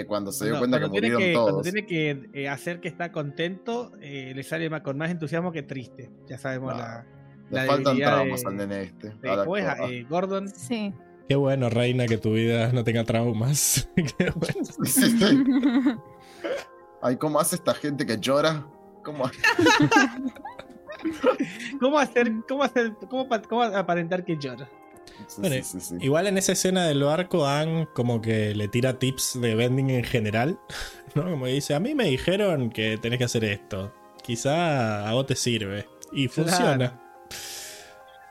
que 0.01 0.05
cuando 0.05 0.31
se 0.31 0.45
dio 0.45 0.59
Cuando- 0.59 0.77
cuenta 0.77 0.77
que 0.77 0.81
cuando 0.89 1.01
tiene 1.01 1.13
murieron 1.15 1.31
que, 1.31 1.33
cuando 1.33 1.51
todos. 1.51 1.63
tiene 1.63 1.85
que 1.87 2.29
eh, 2.41 2.49
hacer 2.49 2.79
que 2.79 2.87
está 2.87 3.11
contento, 3.11 3.91
eh, 4.01 4.33
le 4.35 4.43
sale 4.43 4.69
más- 4.69 4.81
con 4.81 4.97
más 4.97 5.09
entusiasmo 5.09 5.51
que 5.51 5.63
triste. 5.63 6.11
Ya 6.27 6.37
sabemos 6.37 6.73
No, 6.73 6.79
la, 6.79 7.05
Le 7.49 7.57
la 7.61 7.65
faltan 7.65 7.97
traumas 7.97 8.41
de- 8.41 8.47
al 8.47 8.55
nene 8.57 8.81
este. 8.83 9.09
de. 9.09 9.85
Eh, 9.89 10.05
Gordon. 10.09 10.47
Sí. 10.49 10.93
Qué 11.27 11.35
bueno, 11.35 11.69
Reina, 11.69 12.05
que 12.05 12.17
tu 12.17 12.33
vida 12.33 12.71
no 12.71 12.83
tenga 12.83 13.03
traumas. 13.03 13.89
Qué 13.95 14.31
bueno. 14.35 14.69
Sí, 14.85 15.17
sí. 15.17 15.43
Ay, 17.01 17.15
¿cómo 17.17 17.39
hace 17.39 17.55
esta 17.55 17.73
gente 17.73 18.05
que 18.05 18.17
llora? 18.19 18.65
¿Cómo 19.03 19.25
hace? 19.25 19.39
¿Cómo 21.79 21.99
hacer, 21.99 22.31
cómo 22.47 22.63
hacer, 22.63 22.93
cómo, 23.09 23.27
cómo 23.47 23.63
aparentar 23.63 24.25
que 24.25 24.37
llora? 24.37 24.69
Sí, 25.27 25.41
Bueno, 25.41 25.55
sí, 25.55 25.63
sí, 25.63 25.79
sí. 25.81 25.95
Igual 26.01 26.27
en 26.27 26.37
esa 26.37 26.51
escena 26.53 26.85
del 26.85 27.03
barco, 27.03 27.47
Ann 27.47 27.87
como 27.93 28.21
que 28.21 28.53
le 28.55 28.67
tira 28.67 28.99
tips 28.99 29.39
de 29.41 29.55
vending 29.55 29.89
en 29.89 30.03
general. 30.03 30.59
¿No? 31.15 31.23
Como 31.29 31.47
dice, 31.47 31.73
a 31.73 31.79
mí 31.79 31.95
me 31.95 32.05
dijeron 32.05 32.69
que 32.69 32.97
tenés 32.97 33.17
que 33.19 33.25
hacer 33.25 33.43
esto. 33.45 33.93
Quizá 34.23 35.07
a 35.09 35.13
vos 35.13 35.25
te 35.25 35.35
sirve. 35.35 35.87
Y 36.11 36.27
funciona. 36.27 36.99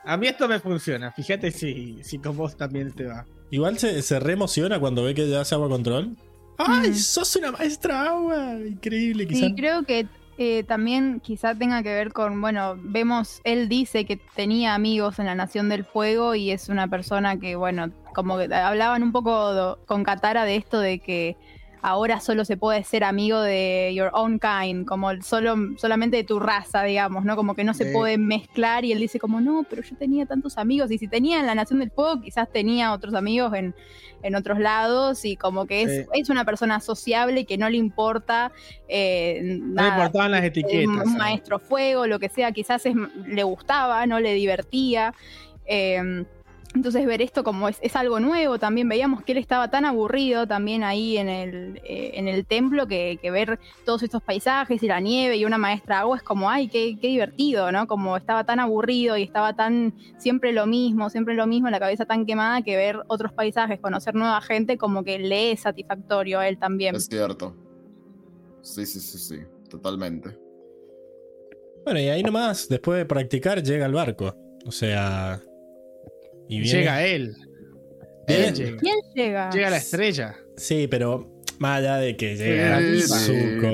A 0.05 0.15
mí 0.17 0.27
esto 0.27 0.47
me 0.47 0.59
funciona. 0.59 1.11
Fíjate 1.11 1.51
si, 1.51 1.99
si 2.03 2.17
con 2.19 2.37
vos 2.37 2.55
también 2.55 2.93
te 2.93 3.05
va. 3.05 3.25
Igual 3.51 3.77
se, 3.77 4.01
se 4.01 4.19
re 4.19 4.33
emociona 4.33 4.79
cuando 4.79 5.03
ve 5.03 5.13
que 5.13 5.27
ya 5.29 5.41
hace 5.41 5.55
agua 5.55 5.69
control. 5.69 6.15
¡Ay, 6.57 6.89
Mm. 6.91 6.95
sos 6.95 7.35
una 7.35 7.51
maestra 7.51 8.09
agua! 8.09 8.53
Increíble, 8.65 9.27
quizá. 9.27 9.47
Sí, 9.47 9.55
creo 9.55 9.83
que 9.83 10.07
eh, 10.37 10.63
también 10.63 11.19
quizá 11.19 11.55
tenga 11.55 11.81
que 11.83 11.93
ver 11.93 12.13
con, 12.13 12.39
bueno, 12.41 12.75
vemos, 12.79 13.41
él 13.43 13.67
dice 13.69 14.05
que 14.05 14.17
tenía 14.35 14.75
amigos 14.75 15.19
en 15.19 15.25
la 15.25 15.35
Nación 15.35 15.67
del 15.69 15.83
Fuego 15.83 16.35
y 16.35 16.51
es 16.51 16.69
una 16.69 16.87
persona 16.87 17.37
que, 17.39 17.55
bueno, 17.55 17.91
como 18.13 18.37
que 18.37 18.53
hablaban 18.53 19.03
un 19.03 19.11
poco 19.11 19.53
do- 19.53 19.79
con 19.85 20.03
Katara 20.03 20.45
de 20.45 20.55
esto 20.55 20.79
de 20.79 20.99
que 20.99 21.35
ahora 21.81 22.19
solo 22.19 22.43
se 22.43 22.57
puede 22.57 22.83
ser 22.83 23.03
amigo 23.03 23.39
de 23.39 23.93
your 23.95 24.09
own 24.13 24.39
kind, 24.39 24.85
como 24.85 25.09
solo, 25.21 25.55
solamente 25.77 26.17
de 26.17 26.23
tu 26.23 26.39
raza, 26.39 26.83
digamos, 26.83 27.23
¿no? 27.23 27.35
Como 27.35 27.55
que 27.55 27.63
no 27.63 27.73
se 27.73 27.85
Sí. 27.85 27.93
puede 27.93 28.17
mezclar 28.17 28.83
y 28.83 28.91
él 28.91 28.99
dice 28.99 29.19
como, 29.19 29.39
no, 29.41 29.63
pero 29.69 29.83
yo 29.83 29.95
tenía 29.95 30.25
tantos 30.25 30.57
amigos 30.57 30.91
y 30.91 30.97
si 30.97 31.07
tenía 31.07 31.39
en 31.39 31.45
la 31.45 31.55
Nación 31.55 31.79
del 31.79 31.91
Fuego, 31.91 32.19
quizás 32.21 32.49
tenía 32.51 32.91
otros 32.93 33.13
amigos 33.13 33.53
en, 33.53 33.73
en 34.23 34.35
otros 34.35 34.59
lados 34.59 35.23
y 35.25 35.35
como 35.35 35.65
que 35.65 35.81
es, 35.83 35.91
Sí. 36.05 36.09
es 36.13 36.29
una 36.29 36.43
persona 36.45 36.79
sociable 36.79 37.45
que 37.45 37.57
no 37.57 37.69
le 37.69 37.77
importa 37.77 38.51
eh, 38.87 39.39
No 39.43 39.65
le 39.67 39.73
nada. 39.73 39.89
importaban 39.97 40.31
las 40.31 40.43
Eh, 40.43 40.47
etiquetas. 40.47 41.05
un 41.05 41.17
maestro 41.17 41.59
fuego, 41.59 42.07
lo 42.07 42.19
que 42.19 42.29
sea, 42.29 42.51
quizás 42.51 42.85
es- 42.85 42.95
le 43.25 43.43
gustaba, 43.43 44.05
no 44.07 44.19
le 44.19 44.33
divertía. 44.33 45.13
Eh, 45.65 46.23
entonces 46.77 47.05
ver 47.05 47.21
esto 47.21 47.43
como 47.43 47.67
es, 47.67 47.77
es 47.81 47.95
algo 47.95 48.19
nuevo, 48.19 48.57
también 48.57 48.87
veíamos 48.87 49.23
que 49.23 49.33
él 49.33 49.37
estaba 49.37 49.69
tan 49.69 49.85
aburrido 49.85 50.47
también 50.47 50.83
ahí 50.83 51.17
en 51.17 51.29
el, 51.29 51.81
eh, 51.83 52.11
en 52.13 52.27
el 52.27 52.45
templo 52.45 52.87
que, 52.87 53.19
que 53.21 53.31
ver 53.31 53.59
todos 53.85 54.03
estos 54.03 54.21
paisajes 54.21 54.81
y 54.81 54.87
la 54.87 54.99
nieve 54.99 55.37
y 55.37 55.45
una 55.45 55.57
maestra 55.57 55.99
agua 55.99 56.17
es 56.17 56.23
como, 56.23 56.49
ay, 56.49 56.69
qué, 56.69 56.97
qué 56.99 57.07
divertido, 57.07 57.71
¿no? 57.71 57.87
Como 57.87 58.15
estaba 58.15 58.45
tan 58.45 58.59
aburrido 58.59 59.17
y 59.17 59.23
estaba 59.23 59.55
tan 59.55 59.93
siempre 60.17 60.53
lo 60.53 60.65
mismo, 60.65 61.09
siempre 61.09 61.33
lo 61.33 61.47
mismo, 61.47 61.69
la 61.69 61.79
cabeza 61.79 62.05
tan 62.05 62.25
quemada 62.25 62.61
que 62.61 62.77
ver 62.77 63.01
otros 63.07 63.33
paisajes, 63.33 63.79
conocer 63.79 64.15
nueva 64.15 64.39
gente, 64.41 64.77
como 64.77 65.03
que 65.03 65.19
le 65.19 65.51
es 65.51 65.61
satisfactorio 65.61 66.39
a 66.39 66.47
él 66.47 66.57
también. 66.57 66.95
Es 66.95 67.05
cierto. 67.05 67.55
Sí, 68.61 68.85
sí, 68.85 68.99
sí, 68.99 69.17
sí. 69.17 69.37
Totalmente. 69.69 70.37
Bueno, 71.83 71.99
y 71.99 72.09
ahí 72.09 72.23
nomás, 72.23 72.67
después 72.67 72.97
de 72.97 73.05
practicar, 73.05 73.63
llega 73.63 73.85
el 73.85 73.93
barco. 73.93 74.35
O 74.65 74.71
sea. 74.71 75.41
Y 76.49 76.59
viene- 76.61 76.79
Llega 76.79 77.05
él. 77.05 77.35
Él 78.27 78.53
llega. 78.53 78.77
¿Quién 78.77 78.95
llega? 79.15 79.49
Llega 79.51 79.69
la 79.69 79.77
estrella. 79.77 80.35
Sí, 80.57 80.87
pero 80.89 81.36
más 81.59 81.79
allá 81.79 81.97
de 81.97 82.15
que 82.15 82.35
llega 82.35 82.79
Zuko. 83.07 83.67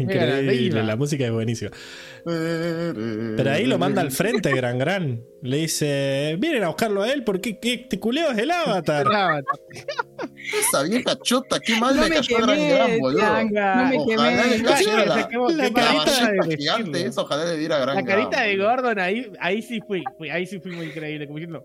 Increíble, 0.00 0.82
la 0.82 0.96
música 0.96 1.24
es 1.26 1.30
buenísima. 1.32 1.70
Pero 2.24 3.50
ahí 3.50 3.66
lo 3.66 3.78
manda 3.78 4.00
al 4.00 4.10
frente, 4.10 4.50
Gran 4.54 4.78
Gran. 4.78 5.22
Le 5.42 5.58
dice: 5.58 6.36
Vienen 6.38 6.64
a 6.64 6.68
buscarlo 6.68 7.02
a 7.02 7.12
él 7.12 7.22
porque 7.22 7.58
¿qué, 7.60 7.76
te 7.88 7.98
culeo 8.00 8.30
es 8.30 8.38
el 8.38 8.50
avatar. 8.50 9.06
Esa 10.68 10.82
vieja 10.84 11.18
chota, 11.22 11.60
qué 11.60 11.78
mal 11.78 11.94
No 11.96 12.02
le 12.04 12.08
me 12.10 12.16
cayó 12.16 12.36
a 12.36 12.40
Gran 12.40 12.56
quemé, 12.58 12.70
Gran, 12.74 12.98
boludo. 12.98 13.20
Changa. 13.20 13.74
No 13.76 13.88
me 13.90 13.96
Ojalá 13.98 14.42
quemé. 14.42 14.56
le 14.58 14.64
cayera 14.64 15.00
Se 15.02 15.06
la, 15.06 15.28
quemó, 15.28 15.46
carita 15.48 16.32
de 16.48 16.56
gigante 16.56 16.90
decirlo. 16.90 17.10
esa, 17.10 17.20
ojalá 17.22 17.44
le 17.44 17.56
diera 17.58 17.76
a 17.76 17.80
Gran 17.80 17.94
La 17.96 18.02
Gran. 18.02 18.16
carita 18.30 18.42
de. 18.42 18.56
Gordon 18.56 18.98
ahí, 18.98 19.32
ahí 19.40 19.60
sí 19.62 19.80
fui, 19.86 20.02
fui- 20.16 20.30
ahí 20.30 20.46
sí 20.46 20.58
fui 20.60 20.72
muy 20.72 20.86
increíble, 20.86 21.26
como 21.26 21.38
diciendo, 21.38 21.64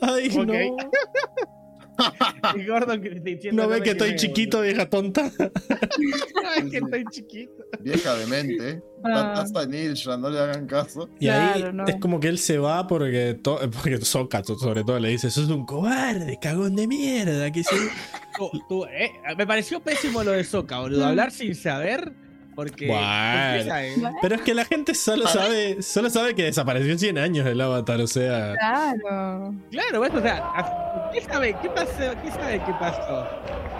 Ay, 0.00 0.28
Ok. 0.28 0.46
no. 0.46 0.76
y 2.56 2.64
Gordon 2.66 3.00
que- 3.02 3.10
diciendo 3.20 3.62
No 3.62 3.68
ve 3.68 3.82
que 3.82 3.90
estoy 3.90 4.16
chiquito, 4.16 4.60
vieja 4.62 4.88
tonta. 4.88 5.30
No 5.38 6.52
es 6.56 6.70
que 6.70 6.78
estoy 6.78 7.04
chiquito. 7.10 7.64
Vieja 7.80 8.14
demente. 8.16 8.82
Ah. 9.04 9.32
Taza 9.36 9.66
Nilja, 9.66 10.16
no 10.16 10.28
le 10.30 10.38
hagan 10.40 10.66
caso. 10.66 11.08
Y 11.20 11.28
ahí 11.28 11.58
Claro, 11.60 11.72
no. 11.72 11.86
es 11.86 11.96
como 11.96 12.18
que 12.20 12.28
él 12.28 12.38
se 12.38 12.58
va 12.58 12.86
porque, 12.86 13.38
to- 13.42 13.60
porque 13.70 13.98
Sokka 14.00 14.42
sobre 14.44 14.82
todo 14.84 14.98
le 14.98 15.10
dice: 15.10 15.30
Sos 15.30 15.48
un 15.50 15.64
cobarde, 15.66 16.38
cagón 16.40 16.74
de 16.76 16.86
mierda. 16.88 17.50
Que 17.52 17.62
sí. 17.62 17.76
Tú- 18.38 18.50
tú, 18.68 18.84
eh, 18.84 19.10
me 19.36 19.46
pareció 19.46 19.80
pésimo 19.80 20.22
lo 20.22 20.30
de 20.32 20.44
Soca, 20.44 20.78
boludo. 20.78 21.04
Hablar 21.06 21.32
sin 21.32 21.54
saber, 21.56 22.12
porque. 22.58 22.88
Bueno. 22.88 23.06
eh. 23.06 23.94
Pero 24.20 24.34
es 24.34 24.40
que 24.40 24.52
la 24.52 24.64
gente 24.64 24.92
solo 24.92 25.28
sabe, 25.28 25.80
solo 25.80 26.10
sabe 26.10 26.34
que 26.34 26.42
desapareció 26.42 26.90
en 26.90 26.98
100 26.98 27.18
años 27.18 27.46
el 27.46 27.60
avatar, 27.60 28.00
o 28.00 28.06
sea. 28.08 28.54
Claro. 28.54 29.54
Claro, 29.70 29.98
bueno, 30.00 30.18
o 30.18 30.20
sea, 30.20 31.10
¿qué 31.14 31.20
sabe? 31.20 31.56
¿Qué 31.62 31.70
pasó? 31.70 31.92
¿Qué 32.20 32.30
sabe 32.32 32.60
qué 32.66 32.72
pasó? 32.80 33.28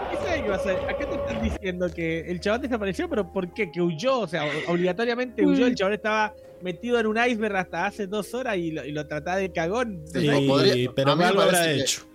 ¿Qué 0.09 0.17
sabe 0.25 0.43
qué 0.43 0.49
pasó? 0.49 0.69
Acá 0.69 1.09
te 1.09 1.13
están 1.13 1.43
diciendo 1.43 1.89
que 1.93 2.21
el 2.21 2.39
chabón 2.39 2.61
desapareció, 2.61 3.09
pero 3.09 3.29
¿por 3.29 3.53
qué? 3.53 3.69
Que 3.69 3.81
huyó, 3.81 4.19
o 4.19 4.27
sea, 4.27 4.45
obligatoriamente 4.69 5.45
huyó. 5.45 5.67
El 5.67 5.75
chabón 5.75 5.95
estaba 5.95 6.33
metido 6.61 7.01
en 7.01 7.07
un 7.07 7.17
iceberg 7.17 7.57
hasta 7.57 7.85
hace 7.85 8.07
dos 8.07 8.33
horas 8.33 8.55
y 8.55 8.71
lo, 8.71 8.85
y 8.85 8.93
lo 8.93 9.05
trataba 9.07 9.35
de 9.35 9.51
cagón. 9.51 10.05
Sí, 10.05 10.87
pero 10.95 11.11
algo 11.11 11.41
habrá 11.41 11.69
hecho. 11.69 12.08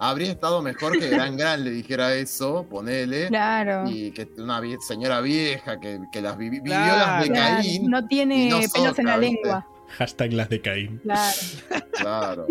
Habría 0.00 0.30
estado 0.30 0.62
mejor 0.62 0.98
que 0.98 1.08
Gran 1.08 1.36
Gran 1.38 1.64
le 1.64 1.70
dijera 1.70 2.14
eso, 2.14 2.66
ponele. 2.70 3.28
Claro. 3.28 3.88
Y 3.90 4.10
que 4.12 4.28
una 4.38 4.60
vie- 4.60 4.78
señora 4.80 5.20
vieja 5.20 5.80
que, 5.80 5.98
que 6.12 6.20
las 6.22 6.36
vivi- 6.36 6.62
vivió 6.62 6.72
Claro. 6.74 6.96
las 6.98 7.22
de 7.24 7.30
Claro, 7.32 7.56
Caín. 7.56 7.90
No 7.90 8.06
tiene 8.06 8.48
no 8.50 8.60
pelos 8.72 8.98
en 8.98 9.06
la 9.06 9.18
¿viste? 9.18 9.34
lengua. 9.42 9.66
Hashtag 9.96 10.32
las 10.34 10.48
de 10.48 10.60
Caín. 10.60 10.98
Claro. 11.02 11.36
Claro. 11.98 12.46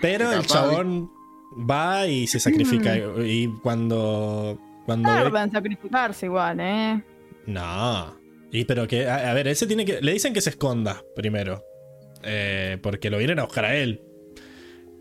Pero 0.00 0.32
el 0.32 0.46
chabón 0.46 1.10
va 1.68 2.06
y 2.06 2.26
se 2.26 2.38
sacrifica. 2.40 2.96
Y 2.96 3.48
cuando. 3.62 4.58
Cuando 4.86 5.08
ve- 5.08 5.14
Tarda 5.22 5.42
en 5.44 5.52
sacrificarse 5.52 6.26
igual, 6.26 6.58
¿eh? 6.60 7.02
No. 7.46 8.16
Y 8.50 8.64
pero 8.64 8.86
que. 8.86 9.08
A, 9.08 9.30
a 9.30 9.34
ver, 9.34 9.48
ese 9.48 9.66
tiene 9.66 9.84
que. 9.84 10.00
Le 10.00 10.12
dicen 10.12 10.32
que 10.32 10.40
se 10.40 10.50
esconda 10.50 11.02
primero. 11.14 11.64
Eh, 12.22 12.78
porque 12.82 13.10
lo 13.10 13.18
vienen 13.18 13.38
a 13.40 13.44
buscar 13.44 13.64
a 13.64 13.74
él. 13.74 14.00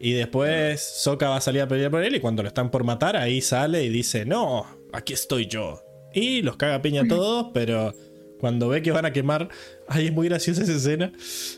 Y 0.03 0.14
después 0.14 0.82
Sokka 0.82 1.30
va 1.30 1.38
a 1.38 1.41
salir 1.41 1.61
a 1.61 1.68
pelear 1.68 1.91
por 1.91 2.03
él. 2.03 2.15
Y 2.15 2.19
cuando 2.19 2.41
lo 2.41 2.48
están 2.48 2.72
por 2.72 2.84
matar, 2.84 3.15
ahí 3.15 3.40
sale 3.40 3.84
y 3.84 3.90
dice: 3.90 4.26
No, 4.26 4.65
aquí 4.91 5.14
estoy 5.14 5.45
yo. 5.45 5.84
Y 6.11 6.41
los 6.41 6.57
caga 6.57 6.82
piña 6.82 7.03
a 7.03 7.07
todos, 7.07 7.52
pero. 7.53 7.94
Cuando 8.40 8.69
ve 8.69 8.82
que 8.82 8.91
van 8.91 9.06
a 9.06 9.14
quemar. 9.14 9.49
Ay, 9.88 10.07
es 10.07 10.14
muy 10.14 10.28
graciosa 10.28 10.64
esa 10.64 10.73
escena. 10.73 11.14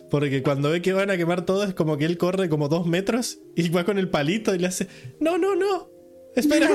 Porque 0.10 0.44
cuando 0.44 0.70
ve 0.70 0.82
que 0.82 0.92
van 0.92 1.10
a 1.10 1.16
quemar 1.16 1.46
todo, 1.46 1.64
es 1.64 1.74
como 1.74 1.98
que 1.98 2.04
él 2.04 2.18
corre 2.18 2.50
como 2.50 2.68
dos 2.68 2.86
metros 2.86 3.40
y 3.56 3.70
va 3.70 3.86
con 3.86 3.98
el 3.98 4.10
palito 4.10 4.54
y 4.54 4.60
le 4.60 4.68
hace: 4.68 4.90
No, 5.22 5.38
no, 5.38 5.56
no. 5.56 5.90
Espera. 6.36 6.70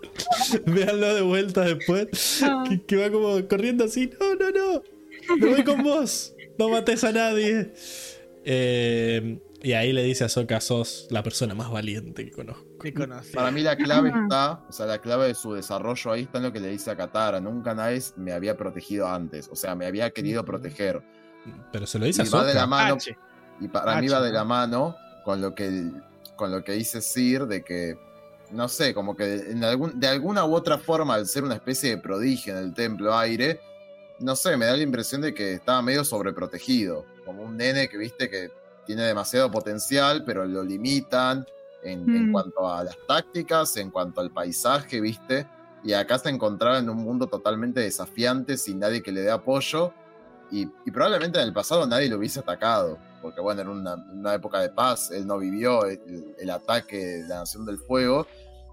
Véanlo 0.66 1.14
de 1.14 1.22
vuelta 1.22 1.60
después. 1.60 2.42
Que, 2.68 2.82
que 2.82 2.96
va 2.96 3.12
como 3.12 3.46
corriendo 3.46 3.84
así. 3.84 4.10
No, 4.18 4.34
no, 4.34 4.50
no. 4.50 4.82
Me 5.36 5.46
voy 5.50 5.62
con 5.62 5.84
vos. 5.84 6.34
No 6.58 6.68
mates 6.68 7.04
a 7.04 7.12
nadie. 7.12 7.72
Eh, 8.44 9.38
y 9.66 9.72
ahí 9.72 9.92
le 9.92 10.02
dice 10.04 10.24
a 10.24 10.28
Sokka: 10.28 10.60
Sos 10.60 11.08
la 11.10 11.22
persona 11.22 11.54
más 11.54 11.70
valiente 11.70 12.24
que 12.24 12.30
conozco. 12.30 12.64
Que. 12.78 12.92
Para 13.34 13.50
mí 13.50 13.62
la 13.62 13.76
clave 13.76 14.10
Ajá. 14.10 14.22
está, 14.22 14.60
o 14.68 14.72
sea, 14.72 14.86
la 14.86 15.00
clave 15.00 15.26
de 15.26 15.34
su 15.34 15.54
desarrollo 15.54 16.12
ahí 16.12 16.22
está 16.22 16.38
en 16.38 16.44
lo 16.44 16.52
que 16.52 16.60
le 16.60 16.68
dice 16.68 16.90
a 16.90 16.96
Katara. 16.96 17.40
Nunca 17.40 17.74
nadie 17.74 18.00
me 18.16 18.32
había 18.32 18.56
protegido 18.56 19.08
antes. 19.08 19.48
O 19.50 19.56
sea, 19.56 19.74
me 19.74 19.86
había 19.86 20.10
querido 20.10 20.44
proteger. 20.44 21.02
Pero 21.72 21.86
se 21.86 21.98
lo 21.98 22.06
dice 22.06 22.22
a 22.22 22.24
Y 22.26 22.28
va 22.28 22.44
de 22.44 22.54
la 22.54 22.66
mano. 22.66 22.94
H. 22.94 23.16
Y 23.60 23.68
para 23.68 23.96
Ah, 23.96 24.00
mí 24.00 24.08
va 24.08 24.20
de 24.20 24.32
la 24.32 24.44
mano 24.44 24.94
con 25.24 25.40
lo 25.40 25.54
que 25.54 25.90
con 26.36 26.52
lo 26.52 26.62
que 26.62 26.72
dice 26.72 27.00
Sir 27.00 27.46
de 27.46 27.64
que 27.64 27.96
no 28.52 28.68
sé, 28.68 28.94
como 28.94 29.16
que 29.16 29.34
en 29.50 29.64
algún, 29.64 29.98
de 29.98 30.06
alguna 30.06 30.44
u 30.44 30.54
otra 30.54 30.78
forma, 30.78 31.14
al 31.14 31.26
ser 31.26 31.42
una 31.42 31.54
especie 31.56 31.90
de 31.90 31.98
prodigio 31.98 32.56
en 32.56 32.62
el 32.62 32.74
templo 32.74 33.16
aire, 33.18 33.58
no 34.20 34.36
sé, 34.36 34.56
me 34.56 34.66
da 34.66 34.76
la 34.76 34.82
impresión 34.84 35.20
de 35.22 35.34
que 35.34 35.54
estaba 35.54 35.82
medio 35.82 36.04
sobreprotegido. 36.04 37.04
Como 37.24 37.42
un 37.42 37.56
nene 37.56 37.88
que 37.88 37.98
viste 37.98 38.30
que 38.30 38.50
tiene 38.86 39.02
demasiado 39.02 39.50
potencial, 39.50 40.22
pero 40.24 40.44
lo 40.46 40.62
limitan 40.62 41.44
en, 41.82 42.00
en 42.08 42.28
Mm. 42.28 42.32
cuanto 42.32 42.68
a 42.72 42.84
las 42.84 42.96
tácticas, 43.06 43.76
en 43.76 43.90
cuanto 43.90 44.20
al 44.20 44.30
paisaje, 44.30 45.00
viste. 45.00 45.46
Y 45.84 45.92
acá 45.92 46.18
se 46.18 46.30
encontraba 46.30 46.78
en 46.78 46.88
un 46.90 46.96
mundo 46.96 47.26
totalmente 47.26 47.80
desafiante, 47.80 48.56
sin 48.56 48.78
nadie 48.80 49.02
que 49.02 49.12
le 49.12 49.20
dé 49.20 49.30
apoyo. 49.30 49.92
Y, 50.50 50.68
y 50.84 50.90
probablemente 50.90 51.38
en 51.40 51.46
el 51.46 51.52
pasado 51.52 51.86
nadie 51.86 52.08
lo 52.08 52.18
hubiese 52.18 52.40
atacado, 52.40 52.98
porque 53.20 53.40
bueno, 53.40 53.60
era 53.62 53.70
una, 53.70 53.94
una 54.12 54.34
época 54.34 54.60
de 54.60 54.68
paz, 54.70 55.10
él 55.10 55.26
no 55.26 55.38
vivió 55.38 55.84
el, 55.86 56.34
el 56.38 56.50
ataque 56.50 56.96
de 56.96 57.28
la 57.28 57.36
Nación 57.40 57.66
del 57.66 57.78
Fuego. 57.78 58.26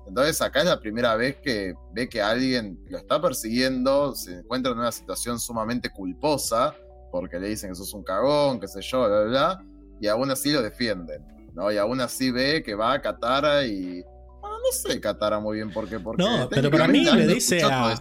Entonces 0.05 0.39
acá 0.41 0.59
es 0.59 0.65
la 0.65 0.79
primera 0.79 1.15
vez 1.15 1.37
que 1.37 1.73
ve 1.93 2.07
que 2.09 2.21
alguien 2.21 2.79
lo 2.89 2.97
está 2.97 3.19
persiguiendo, 3.21 4.13
se 4.15 4.39
encuentra 4.39 4.71
en 4.71 4.77
una 4.79 4.91
situación 4.91 5.39
sumamente 5.39 5.89
culposa, 5.89 6.75
porque 7.11 7.39
le 7.39 7.49
dicen 7.49 7.69
que 7.69 7.75
sos 7.75 7.93
un 7.93 8.03
cagón, 8.03 8.59
qué 8.59 8.67
sé 8.67 8.81
yo, 8.81 9.07
bla, 9.07 9.21
bla, 9.21 9.25
bla, 9.29 9.65
y 10.01 10.07
aún 10.07 10.29
así 10.31 10.51
lo 10.51 10.61
defienden, 10.61 11.21
¿no? 11.53 11.71
Y 11.71 11.77
aún 11.77 12.01
así 12.01 12.31
ve 12.31 12.61
que 12.63 12.75
va 12.75 12.93
a 12.93 13.01
Katara 13.01 13.65
y... 13.65 14.03
Bueno, 14.41 14.57
no 14.57 14.71
sé 14.71 14.99
Katara 14.99 15.39
muy 15.39 15.57
bien 15.57 15.71
por 15.71 15.87
qué. 15.87 15.99
Porque 15.99 16.21
No, 16.23 16.49
pero 16.49 16.69
para 16.69 16.87
mí 16.87 16.99
técnicamente 16.99 17.27
le 17.27 17.33
dice 17.35 17.63
a- 17.63 17.95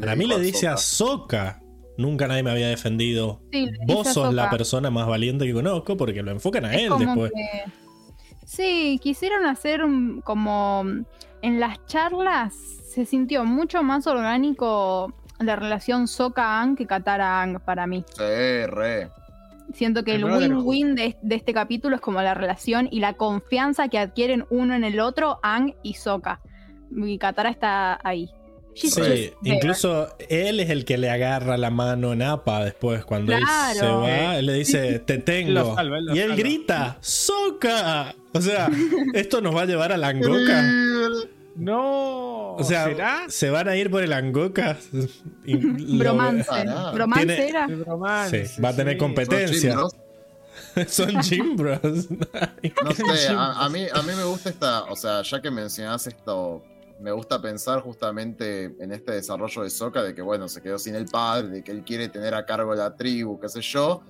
Para 0.00 0.16
mí 0.16 0.26
le 0.26 0.38
dice 0.40 0.66
a. 0.68 0.76
Sokka. 0.76 1.60
Nunca 1.96 2.26
nadie 2.26 2.42
me 2.42 2.50
había 2.50 2.68
defendido. 2.68 3.42
Sí, 3.52 3.70
Vos 3.86 4.08
sos 4.08 4.32
la 4.32 4.48
persona 4.50 4.90
más 4.90 5.06
valiente 5.06 5.44
que 5.46 5.52
conozco 5.52 5.96
porque 5.96 6.22
lo 6.22 6.30
enfocan 6.30 6.64
a 6.64 6.74
Es 6.74 6.82
él 6.90 6.92
después. 6.98 7.30
que- 7.34 7.72
Sí, 8.46 8.98
quisieron 9.02 9.46
hacer 9.46 9.82
como 10.24 10.82
en 11.42 11.60
las 11.60 11.84
charlas 11.86 12.54
se 12.88 13.04
sintió 13.04 13.44
mucho 13.44 13.82
más 13.84 14.06
orgánico 14.08 15.12
la 15.38 15.54
relación 15.56 16.08
Sokka-Ang 16.08 16.76
que 16.76 16.86
Katara-Ang 16.86 17.60
para 17.64 17.86
mí. 17.86 18.04
Sí, 18.16 18.66
re. 18.66 19.10
Siento 19.74 20.04
que 20.04 20.14
El 20.14 20.24
win-win 20.24 20.94
de, 20.94 21.16
de 21.22 21.34
este 21.34 21.52
capítulo 21.52 21.96
es 21.96 22.00
como 22.02 22.20
la 22.22 22.34
relación 22.34 22.88
y 22.90 23.00
la 23.00 23.14
confianza 23.14 23.88
que 23.88 23.98
adquieren 23.98 24.44
uno 24.50 24.74
en 24.74 24.84
el 24.84 25.00
otro, 25.00 25.38
Ang 25.42 25.74
y 25.82 25.94
Sokka. 25.94 26.40
Y 26.94 27.18
Katara 27.18 27.50
está 27.50 27.98
ahí. 28.02 28.30
She's 28.74 28.94
Sí, 28.94 29.00
just 29.00 29.46
incluso 29.46 30.08
él 30.28 30.60
es 30.60 30.70
el 30.70 30.84
que 30.84 30.96
le 30.96 31.10
agarra 31.10 31.56
la 31.56 31.70
mano 31.70 32.12
a 32.12 32.16
Napa 32.16 32.64
después 32.64 33.04
cuando 33.04 33.32
él 33.32 33.42
se 33.74 33.86
va. 33.86 34.38
Él 34.38 34.46
le 34.46 34.54
dice, 34.54 34.98
te 35.06 35.18
tengo. 35.18 35.52
Lo 35.52 35.74
salva, 35.74 35.98
él 35.98 36.04
lo 36.06 36.14
y 36.14 36.18
él 36.18 36.28
salva. 36.28 36.36
grita, 36.36 36.98
¡Soca! 37.00 38.14
O 38.32 38.40
sea, 38.40 38.70
esto 39.12 39.40
nos 39.40 39.54
va 39.56 39.62
a 39.62 39.66
llevar 39.66 39.92
a 39.92 39.96
Langoka. 39.96 40.64
No. 41.56 42.54
O 42.54 42.64
sea, 42.64 42.84
¿será? 42.84 43.24
¿se 43.28 43.50
van 43.50 43.68
a 43.68 43.76
ir 43.76 43.90
por 43.90 44.02
el 44.02 44.12
Angoka? 44.12 44.76
Lo- 45.44 45.98
Bromance. 45.98 46.46
Ah, 46.50 46.90
¿Bromance 46.94 47.26
Tiene- 47.26 47.48
era? 47.48 47.66
Sí, 47.68 48.62
va 48.62 48.68
a 48.70 48.76
tener 48.76 48.94
sí. 48.94 48.98
competencia. 48.98 49.76
Son 50.88 51.22
Jimbros. 51.22 51.80
No 52.84 52.92
sé, 52.92 53.28
a, 53.28 53.64
a 53.64 53.68
mí, 53.68 53.86
a 53.92 54.02
mí 54.02 54.12
me 54.16 54.24
gusta 54.24 54.50
esta, 54.50 54.84
o 54.84 54.94
sea, 54.96 55.22
ya 55.22 55.40
que 55.40 55.50
mencionás 55.50 56.06
esto, 56.06 56.62
me 57.00 57.10
gusta 57.12 57.40
pensar 57.42 57.80
justamente 57.80 58.64
en 58.78 58.92
este 58.92 59.12
desarrollo 59.12 59.62
de 59.62 59.70
Sokka, 59.70 60.02
de 60.02 60.14
que 60.14 60.22
bueno, 60.22 60.48
se 60.48 60.60
quedó 60.62 60.78
sin 60.78 60.94
el 60.94 61.06
padre, 61.06 61.48
de 61.48 61.64
que 61.64 61.72
él 61.72 61.82
quiere 61.82 62.08
tener 62.08 62.34
a 62.34 62.44
cargo 62.46 62.74
la 62.74 62.94
tribu, 62.94 63.40
qué 63.40 63.48
sé 63.48 63.60
yo, 63.62 64.02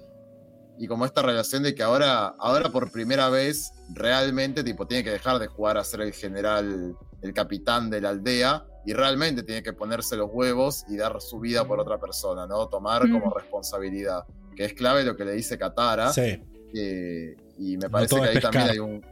y 0.78 0.86
como 0.86 1.04
esta 1.06 1.22
relación 1.22 1.62
de 1.62 1.74
que 1.74 1.82
ahora, 1.82 2.34
ahora 2.38 2.68
por 2.70 2.90
primera 2.90 3.28
vez 3.30 3.72
realmente 3.94 4.62
tipo 4.64 4.86
tiene 4.86 5.04
que 5.04 5.10
dejar 5.10 5.38
de 5.38 5.46
jugar 5.46 5.78
a 5.78 5.84
ser 5.84 6.00
el 6.02 6.12
general, 6.12 6.94
el 7.22 7.32
capitán 7.34 7.90
de 7.90 8.00
la 8.00 8.10
aldea, 8.10 8.64
y 8.86 8.92
realmente 8.94 9.42
tiene 9.42 9.62
que 9.62 9.72
ponerse 9.74 10.16
los 10.16 10.30
huevos 10.32 10.84
y 10.88 10.96
dar 10.96 11.20
su 11.20 11.38
vida 11.38 11.66
por 11.66 11.78
otra 11.80 11.98
persona, 11.98 12.46
¿no? 12.46 12.66
Tomar 12.68 13.06
Mm. 13.06 13.12
como 13.20 13.34
responsabilidad, 13.34 14.24
que 14.56 14.64
es 14.64 14.72
clave 14.74 15.04
lo 15.04 15.16
que 15.16 15.24
le 15.26 15.32
dice 15.32 15.58
Katara. 15.58 16.12
Sí. 16.12 16.42
Eh, 16.74 17.36
y 17.58 17.76
me 17.76 17.90
parece 17.90 18.16
que 18.16 18.22
ahí 18.28 18.40
también 18.40 18.68
hay 18.70 18.78
un. 18.78 19.04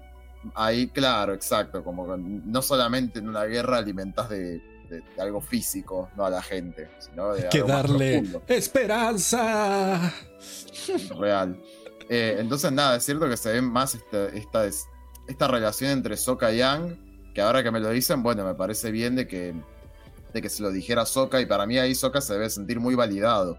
Ahí, 0.55 0.89
claro, 0.89 1.35
exacto. 1.35 1.83
Como 1.85 2.07
que 2.07 2.15
no 2.19 2.63
solamente 2.63 3.19
en 3.19 3.29
una 3.29 3.45
guerra 3.45 3.79
alimentas 3.79 4.29
de, 4.31 4.61
de- 4.89 5.03
de 5.15 5.21
algo 5.23 5.41
físico, 5.43 6.09
no 6.17 6.25
a 6.25 6.31
la 6.31 6.41
gente, 6.41 6.89
sino 6.99 7.35
de 7.35 7.43
Hay 7.43 7.49
que 7.51 7.59
algo 7.59 7.69
darle 7.69 8.23
esperanza. 8.47 10.13
real. 11.19 11.61
Eh, 12.09 12.37
entonces, 12.39 12.73
nada, 12.73 12.97
es 12.97 13.05
cierto 13.05 13.29
que 13.29 13.37
se 13.37 13.53
ve 13.53 13.61
más 13.61 13.95
esta, 13.95 14.29
esta, 14.29 14.65
es- 14.65 14.87
esta 15.27 15.47
relación 15.49 15.91
entre 15.91 16.17
Sokka 16.17 16.53
y 16.53 16.59
Yang, 16.59 17.08
que 17.39 17.43
ahora 17.43 17.63
que 17.63 17.71
me 17.71 17.79
lo 17.79 17.91
dicen, 17.91 18.21
bueno, 18.21 18.45
me 18.45 18.55
parece 18.57 18.91
bien 18.91 19.15
de 19.15 19.29
que, 19.29 19.55
de 20.35 20.43
que 20.43 20.49
se 20.49 20.61
lo 20.61 20.73
dijera 20.73 21.07
Sokka, 21.07 21.41
y 21.41 21.47
para 21.47 21.67
mí 21.67 21.79
ahí 21.79 21.95
Sokka 21.95 22.21
se 22.21 22.33
debe 22.33 22.51
sentir 22.51 22.81
muy 22.81 22.97
validado. 22.97 23.59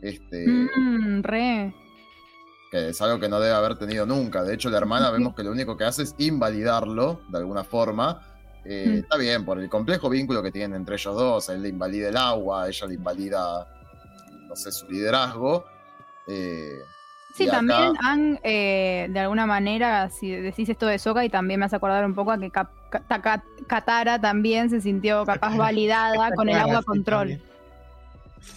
Este, 0.00 0.44
Mm, 0.44 1.22
re. 1.22 1.72
que 2.72 2.88
es 2.88 3.00
algo 3.00 3.20
que 3.20 3.28
no 3.28 3.38
debe 3.38 3.54
haber 3.54 3.78
tenido 3.78 4.06
nunca. 4.06 4.42
De 4.42 4.54
hecho, 4.54 4.70
la 4.70 4.78
hermana 4.78 5.12
vemos 5.12 5.36
que 5.36 5.44
lo 5.44 5.52
único 5.52 5.76
que 5.76 5.84
hace 5.84 6.02
es 6.02 6.16
invalidarlo 6.18 7.20
de 7.28 7.38
alguna 7.38 7.62
forma. 7.62 8.20
Eh, 8.64 8.86
Mm. 8.88 8.94
Está 8.98 9.16
bien, 9.18 9.44
por 9.44 9.60
el 9.60 9.68
complejo 9.68 10.10
vínculo 10.10 10.42
que 10.42 10.50
tienen 10.50 10.74
entre 10.80 10.96
ellos 10.96 11.14
dos. 11.14 11.48
Él 11.50 11.62
le 11.62 11.68
invalida 11.68 12.08
el 12.08 12.16
agua, 12.16 12.68
ella 12.68 12.86
le 12.88 12.94
invalida, 12.94 13.68
no 14.48 14.56
sé, 14.56 14.72
su 14.72 14.88
liderazgo. 14.90 15.64
Eh, 16.26 16.76
Sí, 17.32 17.44
acá- 17.44 17.56
también 17.56 17.92
han, 18.04 18.38
eh, 18.42 19.06
de 19.10 19.20
alguna 19.20 19.46
manera, 19.46 20.08
si 20.10 20.30
decís 20.30 20.68
esto 20.68 20.86
de 20.86 20.98
Soka, 20.98 21.24
y 21.24 21.28
también 21.30 21.60
me 21.60 21.66
hace 21.66 21.76
acordar 21.76 22.04
un 22.04 22.14
poco 22.14 22.30
a 22.32 22.38
que 22.38 22.50
Katara 23.66 24.20
también 24.20 24.68
se 24.70 24.80
sintió 24.80 25.24
capaz 25.24 25.56
validada 25.56 26.30
con 26.34 26.48
el 26.48 26.56
agua 26.58 26.82
control. 26.82 27.40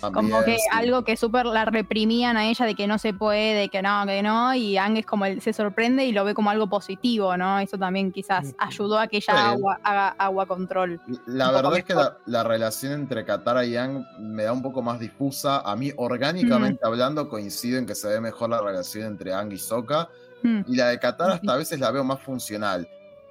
También. 0.02 0.32
Como 0.32 0.44
que 0.44 0.56
sí. 0.56 0.62
algo 0.72 1.04
que 1.04 1.16
súper 1.18 1.46
la 1.46 1.66
reprimían 1.66 2.38
a 2.38 2.46
ella 2.48 2.66
de 2.66 2.76
que 2.76 2.88
no 2.88 2.98
se 2.98 3.14
puede, 3.14 3.70
que 3.70 3.82
no, 3.82 4.06
que 4.06 4.22
no, 4.22 4.54
y 4.56 4.78
Ang 4.78 4.98
es 4.98 5.06
como 5.06 5.26
el, 5.26 5.42
se 5.42 5.54
sorprende 5.54 6.06
y 6.06 6.12
lo 6.12 6.24
ve 6.26 6.34
como 6.34 6.50
algo 6.50 6.68
positivo, 6.68 7.36
¿no? 7.38 7.60
Eso 7.60 7.78
también 7.78 8.12
quizás 8.12 8.46
Ujú. 8.48 8.56
ayudó 8.60 9.00
a 9.00 9.08
que 9.08 9.18
ella 9.18 9.34
Sí. 9.34 9.40
agua- 9.40 9.80
haga 9.84 10.10
agua 10.18 10.46
control. 10.46 11.00
La 11.26 11.52
verdad 11.52 11.78
es 11.78 11.84
que 11.84 11.94
la, 11.96 12.18
la 12.26 12.44
relación 12.44 12.94
entre 12.94 13.26
Katara 13.26 13.66
y 13.66 13.72
Yang 13.72 14.06
me 14.20 14.44
da 14.44 14.54
un 14.54 14.62
poco 14.62 14.82
más 14.82 15.00
difusa. 15.00 15.60
A 15.62 15.76
mí, 15.76 15.92
orgánicamente 15.98 16.86
hablando, 16.86 17.30
coincido 17.30 17.78
en 17.80 17.86
que 17.86 17.96
se 17.96 18.08
ve 18.08 18.20
mejor 18.22 18.50
la 18.50 18.62
relación 18.62 19.06
entre 19.06 19.34
Ang 19.34 19.52
y 19.54 19.58
Sokka. 19.58 20.10
Mm. 20.44 20.62
Y 20.68 20.76
la 20.76 20.88
de 20.90 21.00
Katara 21.00 21.36
hasta 21.36 21.52
a 21.54 21.58
veces 21.58 21.80
la 21.80 21.92
veo 21.92 22.04
más 22.04 22.20
funcional. 22.22 22.88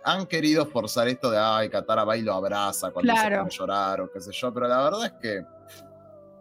Han 0.06 0.26
querido 0.26 0.66
forzar 0.66 1.08
esto 1.08 1.30
de, 1.30 1.38
ay, 1.38 1.70
Katara 1.70 2.04
va 2.04 2.14
y 2.16 2.22
lo 2.22 2.34
abraza 2.34 2.90
cuando 2.90 3.14
se 3.16 3.22
pone 3.22 3.36
a 3.36 3.48
llorar 3.48 4.00
o 4.02 4.10
qué 4.12 4.20
sé 4.20 4.32
yo, 4.32 4.52
pero 4.52 4.68
la 4.68 4.82
verdad 4.82 5.06
es 5.06 5.12
que 5.12 5.46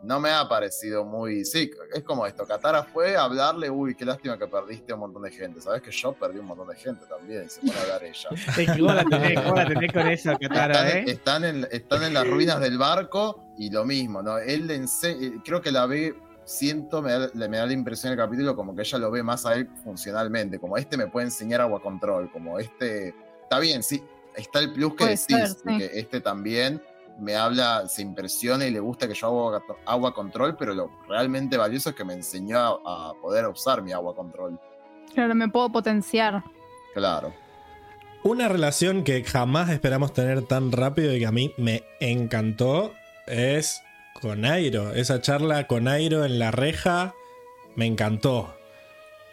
no 0.03 0.19
me 0.19 0.29
ha 0.29 0.47
parecido 0.49 1.05
muy... 1.05 1.45
Sí, 1.45 1.71
es 1.93 2.03
como 2.03 2.25
esto, 2.27 2.45
Katara 2.45 2.83
fue 2.83 3.15
a 3.15 3.23
hablarle, 3.23 3.69
uy, 3.69 3.95
qué 3.95 4.05
lástima 4.05 4.37
que 4.37 4.47
perdiste 4.47 4.91
a 4.91 4.95
un 4.95 5.01
montón 5.01 5.23
de 5.23 5.31
gente. 5.31 5.61
Sabes 5.61 5.81
que 5.81 5.91
yo 5.91 6.13
perdí 6.13 6.39
un 6.39 6.45
montón 6.45 6.67
de 6.67 6.75
gente 6.75 7.05
también 7.07 7.49
se 7.49 7.61
pone 7.61 7.73
a 7.73 7.81
hablar 7.83 8.03
ella. 8.03 8.29
Es 8.57 8.71
que 8.71 8.81
vos 8.81 8.93
la 8.95 9.03
tenés, 9.05 9.43
vos 9.45 9.55
la 9.55 9.65
tenés 9.67 9.91
con 9.93 10.07
eso, 10.07 10.37
Katara, 10.39 10.87
Están, 10.89 10.97
¿eh? 10.97 11.03
están 11.11 11.43
en, 11.45 11.67
están 11.71 12.03
en 12.03 12.13
las 12.13 12.27
ruinas 12.27 12.59
del 12.59 12.77
barco 12.77 13.43
y 13.57 13.69
lo 13.69 13.85
mismo, 13.85 14.21
¿no? 14.21 14.37
Él 14.37 14.67
le 14.67 14.79
ense- 14.81 15.17
eh, 15.21 15.41
creo 15.43 15.61
que 15.61 15.71
la 15.71 15.85
ve, 15.85 16.13
siento, 16.43 17.01
me 17.01 17.11
da, 17.13 17.29
le- 17.33 17.47
me 17.47 17.57
da 17.57 17.65
la 17.65 17.73
impresión 17.73 18.11
en 18.11 18.19
el 18.19 18.25
capítulo 18.25 18.55
como 18.55 18.75
que 18.75 18.81
ella 18.81 18.97
lo 18.97 19.09
ve 19.09 19.23
más 19.23 19.45
a 19.45 19.53
él 19.55 19.69
funcionalmente, 19.83 20.59
como 20.59 20.75
este 20.77 20.97
me 20.97 21.07
puede 21.07 21.27
enseñar 21.27 21.61
agua 21.61 21.81
control, 21.81 22.29
como 22.31 22.59
este, 22.59 23.15
está 23.43 23.59
bien, 23.59 23.81
sí, 23.83 24.03
está 24.35 24.59
el 24.59 24.73
plus 24.73 24.91
que 24.91 24.97
Puede 24.97 25.11
decís, 25.11 25.25
ser, 25.27 25.47
sí. 25.49 25.77
que 25.77 25.99
este 25.99 26.19
también 26.19 26.81
me 27.19 27.35
habla, 27.35 27.87
se 27.87 28.01
impresiona 28.01 28.65
y 28.65 28.71
le 28.71 28.79
gusta 28.79 29.07
que 29.07 29.13
yo 29.13 29.27
hago 29.27 29.61
agua, 29.85 30.13
control, 30.13 30.55
pero 30.57 30.73
lo 30.73 30.91
realmente 31.07 31.57
valioso 31.57 31.89
es 31.89 31.95
que 31.95 32.03
me 32.03 32.13
enseñó 32.13 32.57
a, 32.57 33.09
a 33.09 33.13
poder 33.13 33.47
usar 33.47 33.81
mi 33.81 33.91
agua 33.91 34.15
control. 34.15 34.59
Claro, 35.13 35.35
me 35.35 35.47
puedo 35.49 35.71
potenciar. 35.71 36.43
Claro. 36.93 37.33
Una 38.23 38.47
relación 38.47 39.03
que 39.03 39.23
jamás 39.23 39.69
esperamos 39.69 40.13
tener 40.13 40.43
tan 40.43 40.71
rápido 40.71 41.13
y 41.13 41.19
que 41.19 41.25
a 41.25 41.31
mí 41.31 41.53
me 41.57 41.83
encantó 41.99 42.93
es 43.27 43.81
con 44.21 44.45
Airo. 44.45 44.93
Esa 44.93 45.21
charla 45.21 45.67
con 45.67 45.87
Airo 45.87 46.23
en 46.23 46.39
la 46.39 46.51
reja 46.51 47.13
me 47.75 47.85
encantó. 47.85 48.55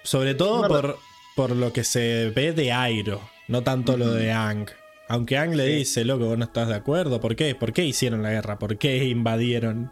Sobre 0.02 0.34
todo 0.34 0.66
por, 0.66 0.98
por 1.36 1.50
lo 1.52 1.72
que 1.72 1.84
se 1.84 2.32
ve 2.34 2.52
de 2.52 2.72
Airo, 2.72 3.20
no 3.46 3.62
tanto 3.62 3.96
lo 3.96 4.10
de 4.10 4.32
Ang. 4.32 4.68
Aunque 5.10 5.36
Ang 5.36 5.54
le 5.56 5.66
Sí. 5.66 5.72
dice, 5.78 6.04
loco, 6.04 6.26
vos 6.26 6.38
no 6.38 6.44
estás 6.44 6.68
de 6.68 6.74
acuerdo. 6.76 7.20
¿Por 7.20 7.34
qué? 7.34 7.56
¿Por 7.56 7.72
qué 7.72 7.84
hicieron 7.84 8.22
la 8.22 8.30
guerra? 8.30 8.58
¿Por 8.60 8.78
qué 8.78 9.04
invadieron? 9.06 9.90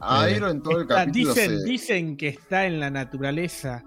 A 0.00 0.28
Eh, 0.28 0.36
en 0.36 0.62
todo 0.62 0.78
el 0.78 0.82
Está- 0.82 1.04
capítulo 1.06 1.32
dicen, 1.34 1.58
se- 1.60 1.64
dicen 1.64 2.16
que 2.16 2.28
está 2.28 2.66
en 2.66 2.80
la 2.80 2.90
naturaleza 2.90 3.84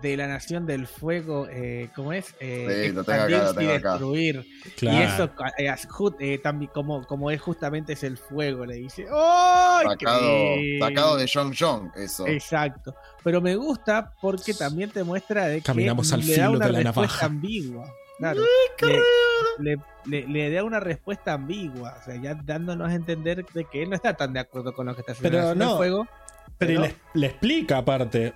de 0.00 0.16
la 0.16 0.28
nación 0.28 0.66
del 0.66 0.86
fuego, 0.86 1.48
eh, 1.50 1.88
¿cómo 1.96 2.12
es? 2.12 2.32
Eh, 2.38 2.84
Sí, 2.86 2.92
lo 2.92 3.02
tengo 3.02 3.22
acá, 3.22 3.50
y 3.50 3.56
tengo 3.56 3.72
acá. 3.72 3.90
destruir. 3.90 4.46
Claro. 4.76 4.98
Y 4.98 5.02
eso 5.02 6.14
eh, 6.20 6.38
también 6.38 6.70
como, 6.72 7.04
como 7.04 7.32
es 7.32 7.40
justamente 7.40 7.94
es 7.94 8.04
el 8.04 8.16
fuego, 8.18 8.64
le 8.66 8.76
dice. 8.76 9.04
¡Oh! 9.10 9.80
sacado, 9.82 10.20
sacado 10.78 11.16
de 11.16 11.26
Jong 11.32 11.54
Jong, 11.58 11.90
eso. 11.96 12.24
Exacto. 12.28 12.94
Pero 13.24 13.40
me 13.40 13.56
gusta 13.56 14.12
porque 14.20 14.54
también 14.54 14.90
te 14.90 15.02
muestra 15.02 15.46
de 15.46 15.56
que 15.56 15.62
Caminamos 15.62 16.12
al 16.12 16.20
le 16.20 16.26
da 16.26 16.32
filo 16.46 16.50
una 16.58 16.66
de 16.66 16.72
la 16.72 16.78
respuesta 16.84 17.00
navaja. 17.02 17.26
ambigua. 17.26 17.92
Claro. 18.18 18.42
Le, 19.58 19.76
le- 19.76 19.82
le- 20.06 20.26
le 20.26 20.50
da 20.50 20.64
una 20.64 20.80
respuesta 20.80 21.32
ambigua. 21.34 21.96
O 22.00 22.04
sea, 22.04 22.20
ya 22.20 22.34
dándonos 22.34 22.88
a 22.88 22.94
entender 22.94 23.44
de 23.54 23.64
que 23.64 23.82
él 23.82 23.90
no 23.90 23.96
está 23.96 24.14
tan 24.14 24.32
de 24.32 24.40
acuerdo 24.40 24.72
con 24.74 24.86
lo 24.86 24.94
que 24.94 25.00
está 25.02 25.12
haciendo 25.12 25.38
Pero 25.38 25.54
no. 25.54 25.76
fuego. 25.76 26.06
Pero 26.58 26.82
Pero- 26.82 26.94
le, 27.14 27.26
explica 27.26 27.78
aparte. 27.78 28.34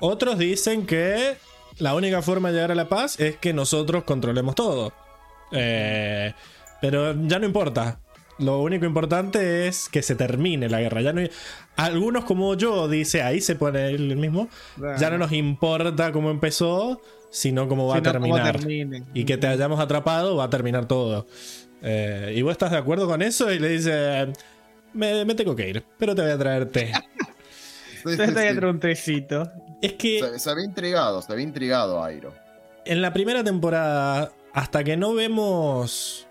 Otros 0.00 0.38
dicen 0.38 0.86
que 0.86 1.36
la 1.78 1.94
única 1.94 2.20
forma 2.22 2.48
de 2.48 2.54
llegar 2.54 2.72
a 2.72 2.74
la 2.74 2.88
paz 2.88 3.18
es 3.20 3.36
que 3.36 3.52
nosotros 3.52 4.04
controlemos 4.04 4.54
todo. 4.54 4.92
Eh, 5.52 6.34
pero 6.80 7.14
ya 7.26 7.38
no 7.38 7.46
importa. 7.46 8.00
Lo 8.38 8.58
único 8.60 8.84
importante 8.84 9.68
es 9.68 9.88
que 9.88 10.02
se 10.02 10.16
termine 10.16 10.68
la 10.68 10.80
guerra. 10.80 11.00
Ya 11.02 11.12
no 11.12 11.22
Algunos 11.76 12.24
como 12.24 12.54
yo 12.54 12.88
dice, 12.88 13.22
ahí 13.22 13.40
se 13.40 13.54
pone 13.54 13.90
el 13.90 14.16
mismo. 14.16 14.48
Ya 14.98 15.10
no 15.10 15.18
nos 15.18 15.30
importa 15.32 16.10
cómo 16.10 16.30
empezó, 16.32 17.00
sino 17.34 17.66
cómo 17.68 17.88
va 17.88 17.94
a 17.94 17.98
sino 17.98 18.12
terminar. 18.12 18.60
Y 19.12 19.24
que 19.24 19.36
te 19.36 19.48
hayamos 19.48 19.80
atrapado, 19.80 20.36
va 20.36 20.44
a 20.44 20.50
terminar 20.50 20.86
todo. 20.86 21.26
Eh, 21.82 22.32
y 22.36 22.42
vos 22.42 22.52
estás 22.52 22.70
de 22.70 22.76
acuerdo 22.78 23.08
con 23.08 23.22
eso 23.22 23.52
y 23.52 23.58
le 23.58 23.70
dice, 23.70 24.32
me, 24.92 25.24
me 25.24 25.34
tengo 25.34 25.56
que 25.56 25.68
ir, 25.68 25.84
pero 25.98 26.14
te 26.14 26.22
voy 26.22 26.30
a 26.30 26.38
traer 26.38 26.66
té. 26.66 26.92
Sí, 28.06 28.10
te 28.10 28.16
voy 28.16 28.26
a 28.26 28.34
traer 28.34 28.64
un 28.66 28.78
trecito. 28.78 29.50
Es 29.80 29.94
que 29.94 30.20
Se, 30.20 30.38
se 30.38 30.54
ve 30.54 30.62
intrigado, 30.62 31.22
se 31.22 31.34
ve 31.34 31.40
intrigado 31.42 32.04
Airo. 32.04 32.34
en 32.84 33.00
la 33.00 33.14
primera 33.14 33.42
temporada, 33.42 34.30
hasta 34.52 34.84
que 34.84 34.94
no 34.98 35.14
vemos 35.14 36.26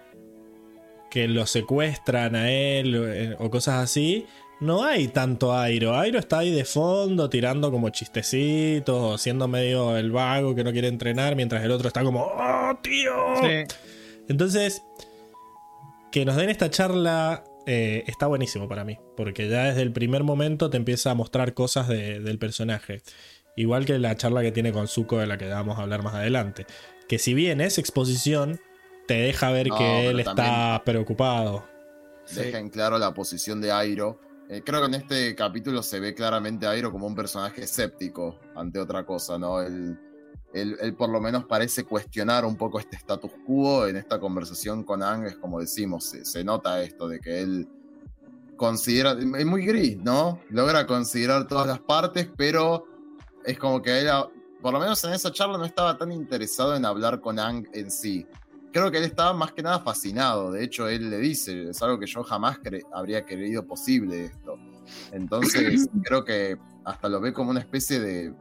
que 1.09 1.27
lo 1.27 1.47
secuestran 1.47 2.35
a 2.35 2.51
él 2.51 2.95
o, 2.95 3.07
eh, 3.11 3.35
o 3.39 3.49
cosas 3.49 3.83
así, 3.83 4.27
no 4.59 4.83
hay 4.83 5.07
tanto 5.09 5.53
Airo. 5.57 5.95
Airo 5.97 6.19
está 6.19 6.39
ahí 6.39 6.51
de 6.51 6.65
fondo 6.65 7.29
tirando 7.29 7.71
como 7.71 7.89
chistecitos, 7.89 9.21
siendo 9.21 9.47
medio 9.47 9.97
el 9.97 10.11
vago 10.11 10.55
que 10.55 10.63
no 10.63 10.71
quiere 10.71 10.87
entrenar, 10.87 11.35
mientras 11.35 11.63
el 11.63 11.71
otro 11.71 11.87
está 11.87 12.03
como, 12.03 12.21
¡Oh, 12.23 12.71
tío! 12.81 13.11
Sí. 13.41 13.75
Entonces, 14.29 14.83
que 16.11 16.25
nos 16.25 16.35
den 16.35 16.49
esta 16.49 16.69
charla 16.69 17.43
eh, 17.65 18.03
está 18.07 18.27
buenísimo 18.27 18.67
para 18.67 18.83
mí, 18.83 18.97
porque 19.17 19.49
ya 19.49 19.65
desde 19.65 19.81
el 19.81 19.91
primer 19.91 20.23
momento 20.23 20.69
te 20.69 20.77
empieza 20.77 21.11
a 21.11 21.15
mostrar 21.15 21.53
cosas 21.53 21.87
de- 21.87 22.19
del 22.19 22.37
personaje. 22.39 23.01
Igual 23.55 23.85
que 23.85 23.99
la 23.99 24.15
charla 24.15 24.41
que 24.41 24.51
tiene 24.51 24.71
con 24.71 24.87
Zuko, 24.87 25.19
de 25.19 25.27
la 25.27 25.37
que 25.37 25.47
vamos 25.47 25.77
a 25.77 25.83
hablar 25.83 26.03
más 26.03 26.15
adelante. 26.15 26.65
Que 27.07 27.19
si 27.19 27.33
bien 27.33 27.61
es 27.61 27.77
exposición, 27.77 28.59
te 29.07 29.13
deja 29.15 29.51
ver 29.51 29.67
No, 29.67 29.77
que 29.77 30.07
él 30.07 30.19
está 30.19 30.81
preocupado. 30.85 31.63
Deja 32.33 32.57
en 32.59 32.69
claro 32.69 32.97
la 32.97 33.13
posición 33.13 33.61
de 33.61 33.71
Airo. 33.71 34.19
Eh, 34.53 34.61
creo 34.63 34.81
que 34.81 34.85
en 34.85 34.93
este 34.93 35.33
capítulo 35.33 35.81
se 35.81 35.99
ve 35.99 36.13
claramente 36.13 36.67
a 36.67 36.71
Airo 36.71 36.91
como 36.91 37.07
un 37.07 37.15
personaje 37.15 37.63
escéptico 37.63 38.39
ante 38.55 38.77
otra 38.77 39.03
cosa, 39.03 39.39
¿no? 39.39 39.59
Él, 39.59 39.97
él, 40.53 40.77
él 40.79 40.93
por 40.93 41.09
lo 41.09 41.19
menos 41.19 41.45
parece 41.45 41.85
cuestionar 41.85 42.45
un 42.45 42.55
poco 42.55 42.79
este 42.79 42.95
status 42.97 43.31
quo 43.47 43.87
en 43.87 43.95
esta 43.95 44.19
conversación 44.19 44.83
con 44.83 45.01
Ang, 45.01 45.25
es 45.25 45.37
como 45.37 45.59
decimos, 45.59 46.03
se, 46.05 46.23
se 46.23 46.43
nota 46.43 46.83
esto 46.83 47.07
de 47.07 47.19
que 47.19 47.41
él 47.41 47.67
considera, 48.55 49.13
es 49.13 49.45
muy 49.47 49.65
gris, 49.65 49.97
¿no? 49.97 50.39
Logra 50.49 50.85
considerar 50.85 51.47
todas 51.47 51.65
las 51.65 51.79
partes, 51.79 52.29
pero 52.37 52.85
es 53.43 53.57
como 53.57 53.81
que 53.81 54.01
él, 54.01 54.07
por 54.61 54.71
lo 54.71 54.79
menos 54.79 55.03
en 55.03 55.13
esa 55.13 55.31
charla, 55.31 55.57
no 55.57 55.65
estaba 55.65 55.97
tan 55.97 56.11
interesado 56.11 56.75
en 56.75 56.85
hablar 56.85 57.21
con 57.21 57.39
Ang 57.39 57.67
en 57.73 57.89
sí. 57.89 58.27
Creo 58.73 58.91
que 58.91 58.97
él 58.97 59.03
estaba 59.05 59.33
más 59.33 59.53
que 59.53 59.61
nada 59.61 59.79
fascinado. 59.79 60.51
De 60.51 60.63
hecho, 60.63 60.89
él 60.89 61.09
le 61.09 61.19
dice, 61.19 61.69
es 61.69 61.81
algo 61.81 61.97
que 61.99 62.07
yo 62.07 62.23
jamás 62.23 62.57
cre- 62.59 62.85
habría 62.91 63.23
creído 63.23 63.65
posible 63.65 64.25
esto. 64.25 64.57
Entonces, 65.11 65.87
creo 66.03 66.25
que 66.25 66.57
hasta 66.83 67.07
lo 67.07 67.21
ve 67.21 67.31
como 67.31 67.51
una 67.51 67.59
especie 67.59 67.99
de, 67.99 68.33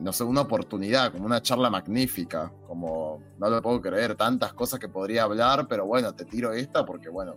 no 0.00 0.12
sé, 0.12 0.24
una 0.24 0.40
oportunidad, 0.42 1.12
como 1.12 1.24
una 1.24 1.40
charla 1.40 1.70
magnífica. 1.70 2.52
Como, 2.66 3.22
no 3.38 3.48
lo 3.48 3.62
puedo 3.62 3.80
creer, 3.80 4.16
tantas 4.16 4.52
cosas 4.54 4.80
que 4.80 4.88
podría 4.88 5.22
hablar, 5.22 5.66
pero 5.68 5.86
bueno, 5.86 6.12
te 6.14 6.24
tiro 6.24 6.52
esta 6.52 6.84
porque, 6.84 7.08
bueno, 7.08 7.36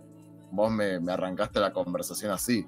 vos 0.50 0.70
me, 0.72 0.98
me 0.98 1.12
arrancaste 1.12 1.60
la 1.60 1.72
conversación 1.72 2.32
así. 2.32 2.66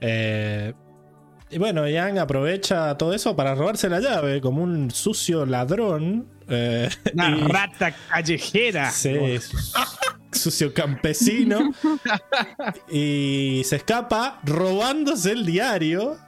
Eh, 0.00 0.74
y 1.50 1.58
bueno, 1.58 1.88
Yang 1.88 2.18
aprovecha 2.18 2.96
todo 2.98 3.14
eso 3.14 3.34
para 3.36 3.54
robarse 3.54 3.88
la 3.88 4.00
llave 4.00 4.40
como 4.40 4.62
un 4.62 4.90
sucio 4.90 5.46
ladrón. 5.46 6.26
Eh, 6.48 6.88
Una 7.14 7.30
y- 7.36 7.40
rata 7.42 7.94
callejera. 8.08 8.90
Sí, 8.90 9.10
sucio 10.32 10.72
campesino. 10.74 11.72
y 12.90 13.62
se 13.64 13.76
escapa 13.76 14.40
robándose 14.44 15.32
el 15.32 15.44
diario. 15.46 16.18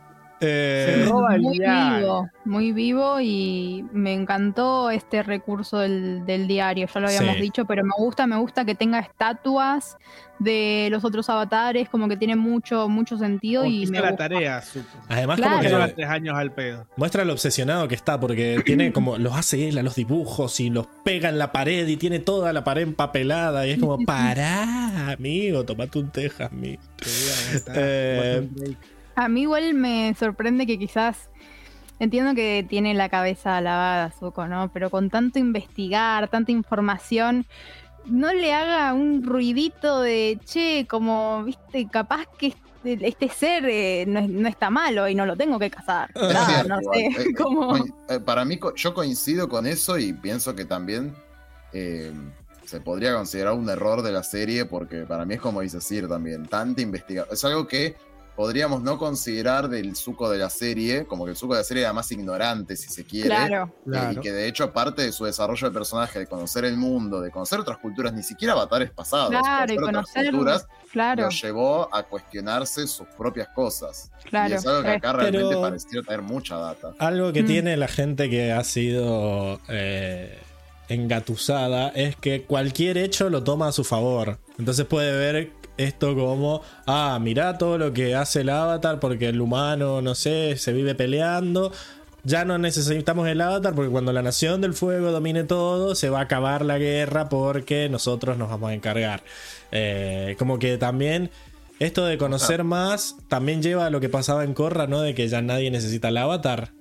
Eh, 0.41 1.03
Se 1.05 1.11
roba 1.11 1.35
el 1.37 1.43
muy 1.43 1.59
diario. 1.59 1.99
vivo, 1.99 2.29
muy 2.47 2.73
vivo 2.73 3.21
y 3.21 3.85
me 3.93 4.15
encantó 4.15 4.89
este 4.91 5.23
recurso 5.23 5.79
del, 5.81 6.25
del 6.25 6.47
diario, 6.49 6.87
ya 6.87 7.01
lo 7.01 7.09
habíamos 7.09 7.37
Sí. 7.37 7.43
dicho, 7.43 7.65
pero 7.67 7.85
me 7.85 7.93
gusta, 7.99 8.27
me 8.27 8.37
gusta 8.37 8.65
que 8.65 8.75
tenga 8.75 9.01
estatuas 9.01 9.99
de 10.39 10.89
los 10.91 11.05
otros 11.05 11.29
avatares, 11.29 11.91
como 11.91 12.09
que 12.09 12.17
tiene 12.17 12.35
mucho, 12.37 12.89
mucho 12.89 13.19
sentido 13.19 13.67
y 13.67 13.85
me 13.89 14.01
la 14.01 14.09
gusta. 14.12 14.17
tarea, 14.29 14.62
además, 15.11 15.37
Claro. 15.37 15.57
como 15.69 15.87
Que 15.87 15.93
tres 15.93 16.09
años 16.09 16.35
al 16.39 16.51
pedo. 16.53 16.87
muestra 16.97 17.27
lo 17.27 17.35
obsesionado 17.35 17.87
que 17.89 17.95
está, 17.95 18.19
porque 18.19 18.62
tiene 18.65 18.93
como 18.93 19.19
los 19.19 19.37
hace 19.37 19.69
él 19.69 19.77
a 19.77 19.83
los 19.83 19.97
dibujos 19.97 20.59
y 20.61 20.71
los 20.71 20.87
pega 21.05 21.29
en 21.29 21.39
la 21.39 21.53
pared 21.53 21.87
y 21.87 21.99
tiene 21.99 22.19
toda 22.21 22.55
la 22.55 22.65
pared 22.65 22.83
empapelada. 22.85 23.67
Y 23.67 23.73
es 23.73 23.79
como, 23.79 23.99
pará, 24.07 25.11
amigo, 25.12 25.65
tomate 25.67 25.99
un 25.99 26.09
tejas, 26.11 26.51
amigo. 26.51 26.81
A 29.20 29.28
mí 29.28 29.42
igual 29.42 29.74
me 29.74 30.14
sorprende 30.18 30.66
que 30.66 30.78
quizás 30.78 31.28
entiendo 31.98 32.34
que 32.34 32.64
tiene 32.68 32.94
la 32.94 33.10
cabeza 33.10 33.60
lavada 33.60 34.10
Zuko, 34.10 34.48
¿no? 34.48 34.70
Pero 34.72 34.88
con 34.88 35.10
tanto 35.10 35.38
investigar, 35.38 36.28
tanta 36.28 36.52
información, 36.52 37.44
no 38.06 38.32
le 38.32 38.55
haga 38.55 38.94
un 38.94 39.22
ruidito 39.22 40.01
de 40.01 40.38
che, 40.44 40.86
como, 40.88 41.44
viste, 41.44 41.86
capaz 41.88 42.24
que 42.38 42.47
este, 42.47 43.06
este 43.06 43.28
ser 43.28 43.66
eh, 43.68 44.05
no, 44.09 44.26
no 44.26 44.48
está 44.48 44.70
malo 44.70 45.06
y 45.06 45.14
no 45.14 45.26
lo 45.26 45.36
tengo 45.36 45.59
que 45.59 45.70
cazar. 45.70 46.10
Es 46.14 46.28
Claro, 46.28 46.68
no 46.68 46.78
sé, 46.92 47.01
Eh, 47.01 47.10
eh, 47.18 47.34
como... 47.36 47.76
eh, 47.76 48.20
para 48.24 48.47
mí, 48.47 48.59
yo 48.76 48.94
coincido 48.94 49.51
con 49.51 49.66
eso 49.66 49.98
y 49.98 50.14
pienso 50.14 50.55
que 50.55 50.64
también 50.64 51.14
se 51.72 52.80
podría 52.80 53.14
considerar 53.14 53.52
un 53.52 53.68
error 53.68 54.02
de 54.02 54.10
la 54.10 54.24
serie 54.24 54.64
porque 54.64 55.02
para 55.02 55.24
mí 55.24 55.34
es 55.34 55.40
como 55.40 55.60
dice 55.60 55.80
Sir 55.80 56.09
también, 56.09 56.47
tanta 56.47 56.80
investigación. 56.80 57.32
Es 57.34 57.44
algo 57.44 57.68
que 57.68 57.94
podríamos 58.41 58.83
no 58.83 58.97
considerar 58.97 59.69
del 59.69 59.95
suco 59.97 60.31
de 60.31 60.39
la 60.39 60.49
serie, 60.49 61.05
como 61.05 61.27
que 61.27 61.33
el 61.33 61.37
suco 61.37 61.53
de 61.53 61.61
la 61.61 61.65
serie 61.65 61.83
era 61.83 61.93
más 61.93 62.11
ignorante, 62.11 62.75
si 62.75 62.89
se 62.89 63.05
quiere. 63.05 63.29
Claro, 63.29 63.71
eh, 63.87 63.91
Claro. 63.91 64.12
Y 64.12 64.17
que 64.23 64.33
de 64.33 64.49
hecho, 64.49 64.73
parte 64.73 65.03
de 65.03 65.12
su 65.12 65.27
desarrollo 65.27 65.69
de 65.69 65.75
personaje, 65.75 66.21
de 66.21 66.27
conocer 66.27 66.65
el 66.65 66.79
mundo, 66.79 67.21
de 67.21 67.31
conocer 67.31 67.61
otras 67.61 67.77
culturas, 67.77 68.15
ni 68.15 68.23
siquiera 68.23 68.55
avatares 68.55 68.91
pasados, 68.93 69.29
Claro, 69.29 69.71
y 69.75 69.77
otras 69.77 69.91
conocer- 70.07 70.31
culturas, 70.31 70.67
claro, 70.91 71.25
lo 71.25 71.29
llevó 71.29 71.95
a 71.95 72.03
cuestionarse 72.05 72.87
sus 72.87 73.07
propias 73.09 73.49
cosas. 73.49 74.11
claro. 74.31 74.55
Y 74.55 74.57
es 74.57 74.67
algo 74.67 74.83
que 74.85 74.89
acá 74.89 75.12
realmente 75.12 75.47
Pero- 75.49 75.61
pareciera 75.61 76.03
tener 76.07 76.23
mucha 76.23 76.57
data. 76.57 76.93
Algo 76.99 77.35
que 77.35 77.43
Mm. 77.43 77.47
tiene 77.47 77.77
la 77.77 77.89
gente 77.89 78.31
que 78.31 78.53
ha 78.53 78.65
sido 78.65 79.61
eh, 79.69 80.39
engatusada 80.89 81.89
es 81.91 82.17
que 82.17 82.43
cualquier 82.45 82.97
hecho 82.99 83.29
lo 83.31 83.43
toma 83.45 83.69
a 83.69 83.73
su 83.73 83.85
favor. 83.85 84.39
Entonces 84.59 84.87
puede 84.87 85.12
ver 85.17 85.51
esto 85.85 86.15
como, 86.15 86.62
ah, 86.86 87.19
mirá 87.20 87.59
todo 87.59 87.78
lo 87.78 87.93
que 87.93 88.15
hace 88.15 88.43
el 88.43 88.51
avatar 88.51 89.01
porque 89.01 89.28
el 89.28 89.40
humano, 89.40 90.02
no 90.02 90.15
sé, 90.15 90.57
se 90.57 90.73
vive 90.73 90.94
peleando. 90.94 91.73
Ya 92.23 92.44
no 92.44 92.59
necesitamos 92.59 93.27
el 93.28 93.40
avatar 93.40 93.74
porque 93.74 93.90
cuando 93.90 94.12
la 94.12 94.20
nación 94.23 94.61
del 94.61 94.74
fuego 94.74 95.11
domine 95.11 95.44
todo, 95.44 95.94
se 95.94 96.11
va 96.11 96.19
a 96.19 96.23
acabar 96.23 96.65
la 96.65 96.78
guerra 96.78 97.31
porque 97.31 97.89
nosotros 97.89 98.36
nos 98.36 98.51
vamos 98.51 98.70
a 98.70 98.74
encargar. 98.74 99.23
Eh, 99.73 100.36
como 100.39 100.59
que 100.59 100.77
también 100.77 101.31
esto 101.78 102.05
de 102.05 102.19
conocer 102.19 102.62
más 102.62 103.16
también 103.28 103.62
lleva 103.62 103.86
a 103.86 103.90
lo 103.90 104.01
que 104.01 104.11
pasaba 104.11 104.44
en 104.44 104.52
Korra, 104.52 104.86
¿no? 104.86 105.01
De 105.01 105.15
que 105.15 105.28
ya 105.28 105.40
nadie 105.40 105.70
necesita 105.70 106.09
el 106.09 106.19
avatar. 106.19 106.73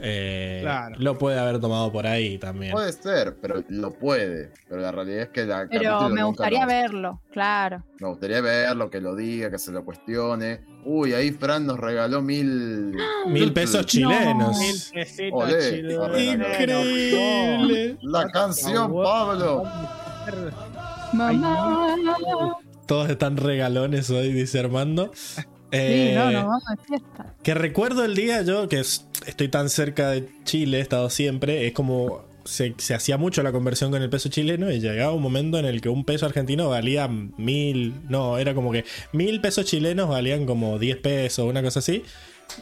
Eh, 0.00 0.58
Claro. 0.62 0.94
Lo 0.98 1.18
puede 1.18 1.38
haber 1.38 1.58
tomado 1.60 1.90
por 1.90 2.06
ahí 2.06 2.38
también. 2.38 2.72
Puede 2.72 2.92
ser, 2.92 3.36
pero 3.40 3.64
lo 3.68 3.90
puede. 3.92 4.52
Pero 4.68 4.80
la 4.80 4.92
realidad 4.92 5.22
es 5.22 5.28
que 5.30 5.44
la 5.44 5.66
Pero 5.70 6.08
me 6.08 6.22
gustaría 6.22 6.60
lo- 6.62 6.66
verlo, 6.66 7.20
claro. 7.32 7.84
Me 8.00 8.08
gustaría 8.08 8.40
verlo, 8.40 8.90
que 8.90 9.00
lo 9.00 9.16
diga, 9.16 9.50
que 9.50 9.58
se 9.58 9.72
lo 9.72 9.84
cuestione. 9.84 10.60
Uy, 10.84 11.14
ahí 11.14 11.32
Fran 11.32 11.66
nos 11.66 11.78
regaló 11.80 12.22
mil. 12.22 12.94
Mil 13.26 13.52
pesos 13.52 13.86
chilenos. 13.86 14.52
No. 14.56 14.58
Mil 14.58 14.76
pesitos 14.94 15.42
Olé, 15.42 15.70
chilenos. 15.70 16.20
Increíble. 16.20 17.96
La 18.02 18.28
canción, 18.30 18.92
Pablo. 18.94 19.64
Mamá. 21.12 21.96
Todos 22.86 23.10
están 23.10 23.36
regalones 23.36 24.08
hoy, 24.10 24.32
dice 24.32 24.60
Armando. 24.60 25.10
Sí, 25.70 25.76
Eh, 25.80 26.12
no, 26.16 26.30
no, 26.30 26.46
vamos 26.46 26.62
de 26.70 26.76
fiesta. 26.86 27.34
Que 27.42 27.54
recuerdo 27.54 28.04
el 28.04 28.14
día 28.14 28.42
yo, 28.42 28.68
que 28.68 28.80
es- 28.80 29.06
estoy 29.26 29.48
tan 29.48 29.68
cerca 29.68 30.10
de 30.10 30.28
Chile, 30.44 30.78
he 30.78 30.80
estado 30.80 31.10
siempre, 31.10 31.66
es 31.66 31.72
como 31.74 32.26
se, 32.44 32.74
se 32.78 32.94
hacía 32.94 33.18
mucho 33.18 33.42
la 33.42 33.52
conversión 33.52 33.90
con 33.90 34.00
el 34.02 34.08
peso 34.08 34.30
chileno 34.30 34.70
y 34.72 34.80
llegaba 34.80 35.12
un 35.12 35.20
momento 35.20 35.58
en 35.58 35.66
el 35.66 35.82
que 35.82 35.90
un 35.90 36.04
peso 36.06 36.24
argentino 36.24 36.70
valía 36.70 37.06
mil, 37.08 37.92
no, 38.08 38.38
era 38.38 38.54
como 38.54 38.72
que 38.72 38.86
mil 39.12 39.42
pesos 39.42 39.66
chilenos 39.66 40.08
valían 40.08 40.46
como 40.46 40.78
10 40.78 40.96
pesos, 40.96 41.44
una 41.48 41.62
cosa 41.62 41.80
así. 41.80 42.02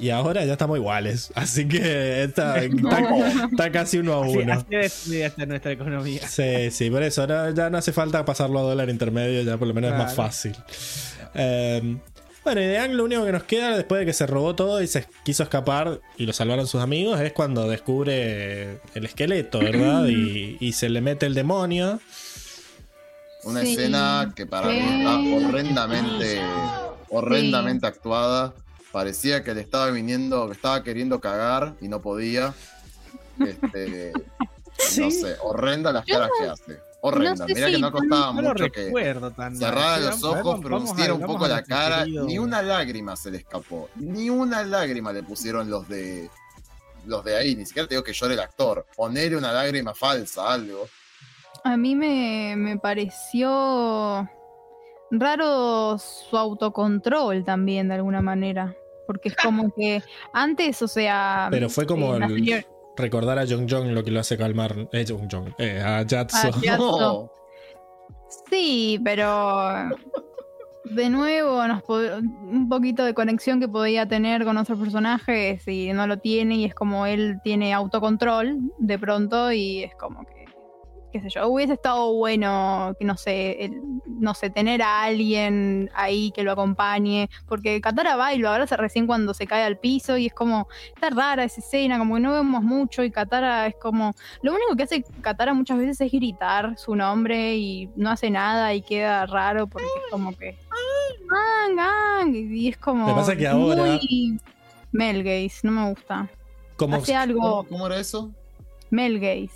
Y 0.01 0.11
ahora 0.11 0.45
ya 0.45 0.55
estamos 0.55 0.77
iguales. 0.79 1.31
Así 1.37 1.69
que 1.69 2.25
está, 2.25 2.59
está- 2.65 3.47
está 3.53 3.71
casi 3.71 3.99
uno 3.99 4.15
a 4.21 4.25
Así, 4.27 4.37
uno. 4.39 4.53
así 4.55 4.67
destruida 4.71 5.27
está 5.27 5.47
nuestra 5.47 5.71
economía. 5.71 6.27
Sí, 6.27 6.73
sí, 6.73 6.91
por 6.91 7.05
eso 7.05 7.21
ahora 7.21 7.53
ya 7.55 7.71
no 7.71 7.79
hace 7.79 7.93
falta 7.93 8.25
pasarlo 8.25 8.59
a 8.59 8.63
dólar 8.63 8.91
intermedio, 8.91 9.43
ya 9.43 9.57
por 9.57 9.69
lo 9.69 9.75
menos 9.75 9.93
es 9.93 9.97
más 9.99 10.13
fácil. 10.17 10.57
Eh, 11.37 11.97
bueno, 12.47 12.61
y 12.63 12.65
de 12.67 12.79
Ang 12.79 12.93
lo 12.93 13.05
único 13.05 13.25
que 13.25 13.33
nos 13.33 13.43
queda 13.43 13.77
después 13.77 13.99
de 14.01 14.07
que 14.07 14.13
se 14.13 14.27
robó 14.27 14.55
todo 14.55 14.81
y 14.81 14.87
se 14.87 15.05
quiso 15.25 15.43
escapar 15.43 16.01
y 16.17 16.27
lo 16.27 16.33
salvaron 16.33 16.67
sus 16.67 16.81
amigos 16.81 17.21
es 17.21 17.33
cuando 17.33 17.69
descubre 17.69 18.79
el 18.95 19.05
esqueleto, 19.05 19.59
¿verdad? 19.59 20.07
Y, 20.09 20.57
y 20.61 20.73
se 20.73 20.89
le 20.89 21.01
mete 21.01 21.27
el 21.27 21.35
demonio. 21.35 21.99
Una 23.43 23.63
Sí. 23.63 23.73
escena 23.73 24.33
que 24.35 24.47
para 24.47 24.69
mí 24.69 24.79
está 24.79 25.19
horrendamente, 25.49 26.41
horrendamente 27.11 27.87
actuada. 27.87 28.55
Parecía 28.93 29.43
que 29.45 29.53
le 29.55 29.61
estaba 29.61 29.91
viniendo, 29.91 30.47
que 30.47 30.53
estaba 30.53 30.83
queriendo 30.83 31.21
cagar 31.21 31.75
y 31.81 31.89
no 31.89 32.01
podía. 32.01 32.55
Este, 33.45 34.13
No 35.01 35.11
sé, 35.11 35.37
horrenda 35.43 35.91
las 35.91 36.05
caras 36.05 36.31
que 36.39 36.47
hace. 36.49 36.79
Horrenda. 37.09 37.47
sé 37.47 37.55
Mira 37.55 37.67
si 37.69 37.73
que 37.75 37.79
no 37.81 37.93
costaba 37.93 38.33
No 38.33 38.43
mucho 38.51 38.71
que 38.71 38.85
recuerdo 38.87 39.31
tan 39.31 39.53
mal. 39.53 39.59
cerrara 39.61 39.99
los 39.99 40.25
ojos, 40.25 40.43
vamos 40.45 40.59
a- 40.61 40.63
frunciera 40.63 41.15
un 41.15 41.21
poco 41.23 41.47
la 41.49 41.63
cara. 41.63 41.99
querido- 42.05 42.25
Ni 42.27 42.39
una 42.39 42.63
lágrima 42.63 43.17
se 43.17 43.31
le 43.31 43.39
escapó. 43.39 43.89
Ni 43.97 44.31
una 44.31 44.63
lágrima 44.65 45.13
le 45.13 45.23
pusieron 45.23 45.69
los 45.71 45.89
de 45.89 46.31
los 47.07 47.25
de 47.25 47.37
ahí. 47.37 47.55
Ni 47.55 47.65
siquiera 47.67 47.87
te 47.89 47.95
digo 47.95 48.03
que 48.05 48.13
llore 48.13 48.35
el 48.35 48.41
actor. 48.41 48.85
Ponerle 48.97 49.37
una 49.37 49.53
lágrima 49.53 49.95
falsa, 49.95 50.53
algo. 50.53 50.89
A 51.65 51.77
mí 51.77 51.95
me, 51.95 52.55
me 52.57 52.79
pareció 52.79 54.29
raro 55.11 55.99
su 55.99 56.37
autocontrol 56.37 57.45
también, 57.45 57.89
de 57.89 57.95
alguna 57.95 58.21
manera. 58.21 58.75
Porque 59.07 59.29
es 59.29 59.37
como 59.37 59.73
que 59.73 60.03
antes, 60.33 60.83
o 60.83 60.89
sea. 60.89 61.47
Pero 61.51 61.71
fue 61.71 61.87
como 61.87 62.17
el- 62.17 62.29
serie- 62.29 62.67
Recordar 62.97 63.39
a 63.39 63.47
Jong 63.47 63.71
Jong 63.71 63.93
lo 63.93 64.03
que 64.03 64.11
lo 64.11 64.21
hace 64.21 64.37
calmar. 64.37 64.89
Eh, 64.93 65.05
Jong 65.07 65.29
Jong. 65.31 65.55
eh, 65.59 65.81
a 65.81 66.05
Jatso. 66.07 66.49
Ya. 66.51 66.61
Cierto. 66.61 67.01
No. 67.01 67.31
Sí, 68.51 69.01
pero. 69.05 69.91
De 70.85 71.11
nuevo, 71.11 71.67
nos 71.67 71.83
un 71.89 72.69
poquito 72.69 73.05
de 73.05 73.13
conexión 73.13 73.59
que 73.59 73.67
podía 73.67 74.07
tener 74.07 74.45
con 74.45 74.57
otros 74.57 74.79
personajes 74.79 75.67
y 75.67 75.93
no 75.93 76.07
lo 76.07 76.19
tiene, 76.19 76.57
y 76.57 76.65
es 76.65 76.75
como 76.75 77.07
él 77.07 77.41
tiene 77.43 77.75
autocontrol 77.75 78.61
de 78.79 78.99
pronto, 78.99 79.51
y 79.51 79.83
es 79.83 79.95
como 79.97 80.25
que. 80.25 80.36
Qué 81.17 81.23
sé 81.23 81.31
yo, 81.31 81.49
hubiese 81.49 81.73
estado 81.75 82.13
bueno, 82.15 82.95
que 82.99 83.05
no 83.05 83.17
sé, 83.17 83.65
el- 83.65 83.81
no 84.07 84.35
sé, 84.35 84.51
tener 84.51 84.83
a 84.83 85.03
alguien 85.05 85.91
ahí 85.95 86.31
que 86.33 86.43
lo 86.43 86.53
acompañe, 86.53 87.29
porque 87.47 87.81
Katara 87.81 88.17
va 88.17 88.33
y 88.35 88.39
lo 88.39 88.49
abraza 88.51 88.77
recién 88.77 89.07
cuando 89.07 89.35
se 89.35 89.47
cae 89.47 89.63
al 89.65 89.79
piso 89.79 90.17
y 90.17 90.27
es 90.27 90.33
como, 90.35 90.69
está 90.95 91.11
rara 91.11 91.45
esa 91.45 91.61
escena, 91.61 91.99
como 91.99 92.15
que 92.15 92.21
no 92.21 92.33
vemos 92.33 92.63
mucho 92.63 93.03
y 93.05 93.11
Katara 93.11 93.67
es 93.67 93.75
como, 93.77 94.15
lo 94.43 94.53
único 94.53 94.77
que 94.77 94.83
hace 94.85 95.05
Katara 95.21 95.55
muchas 95.55 95.79
veces 95.79 96.01
es 96.01 96.13
gritar 96.13 96.79
su 96.79 96.95
nombre 96.95 97.57
y 97.57 97.91
no 97.97 98.11
hace 98.11 98.31
nada 98.31 98.75
y 98.75 98.83
queda 98.83 99.27
raro 99.27 99.67
porque 99.67 99.87
es 99.87 100.11
como 100.11 100.37
que, 100.37 100.57
Ang, 101.29 101.79
Ang, 101.81 102.35
y 102.35 102.69
es 102.69 102.77
como... 102.77 103.07
Me 103.07 103.15
pasa 103.15 103.35
que 103.37 103.47
ahora- 103.49 103.83
muy 103.83 104.39
Melgaze, 104.93 105.61
no 105.65 105.73
me 105.73 105.91
gusta. 105.91 106.29
Como 106.77 106.97
Hace 106.97 107.15
algo... 107.15 107.41
¿Cómo, 107.41 107.65
cómo 107.65 107.87
era 107.87 107.99
eso? 107.99 108.31
Melgaze. 108.91 109.51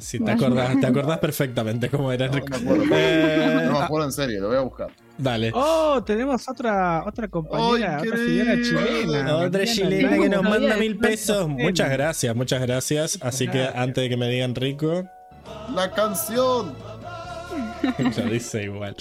Si 0.00 0.18
te 0.20 0.30
acordás, 0.30 0.78
te 0.80 0.86
acordás 0.86 1.18
perfectamente 1.18 1.88
cómo 1.88 2.10
era 2.12 2.26
No, 2.26 2.32
no 2.32 2.38
Enrico. 2.38 2.58
me 2.58 2.70
acuerdo. 2.70 2.84
Eh, 2.94 3.62
No 3.66 3.72
me 3.72 3.78
acuerdo 3.84 4.06
en 4.06 4.12
serio, 4.12 4.40
lo 4.40 4.48
voy 4.48 4.56
a 4.56 4.60
buscar. 4.60 4.88
dale. 5.16 5.50
Oh, 5.54 6.02
tenemos 6.04 6.48
otra, 6.48 7.04
otra 7.06 7.28
compañera, 7.28 7.98
Ay, 8.02 8.08
otra 8.08 8.18
señora 8.18 8.54
chilena. 8.62 9.36
Otra 9.36 9.64
chilena 9.64 10.18
que 10.18 10.28
nos 10.28 10.42
manda 10.42 10.76
mil 10.76 10.96
pesos. 10.98 11.48
Muchas 11.48 11.90
gracias, 11.90 12.34
muchas 12.36 12.60
gracias. 12.62 13.18
Así 13.22 13.48
que 13.48 13.66
antes 13.74 14.02
de 14.04 14.08
que 14.08 14.16
me 14.16 14.28
digan 14.28 14.54
rico, 14.54 15.04
La 15.74 15.90
canción. 15.92 16.74
lo 17.98 18.24
dice 18.30 18.64
igual. 18.64 18.94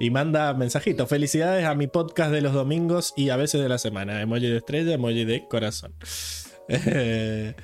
Y 0.00 0.10
manda 0.10 0.52
mensajitos. 0.54 1.08
Felicidades 1.08 1.64
a 1.66 1.74
mi 1.74 1.86
podcast 1.86 2.30
de 2.32 2.40
los 2.40 2.52
domingos 2.52 3.12
y 3.16 3.30
a 3.30 3.36
veces 3.36 3.60
de 3.62 3.68
la 3.68 3.78
semana. 3.78 4.20
Emoji 4.20 4.48
de 4.48 4.56
estrella, 4.58 4.94
emoji 4.94 5.24
de 5.24 5.46
corazón. 5.48 5.94
Eh, 6.68 7.54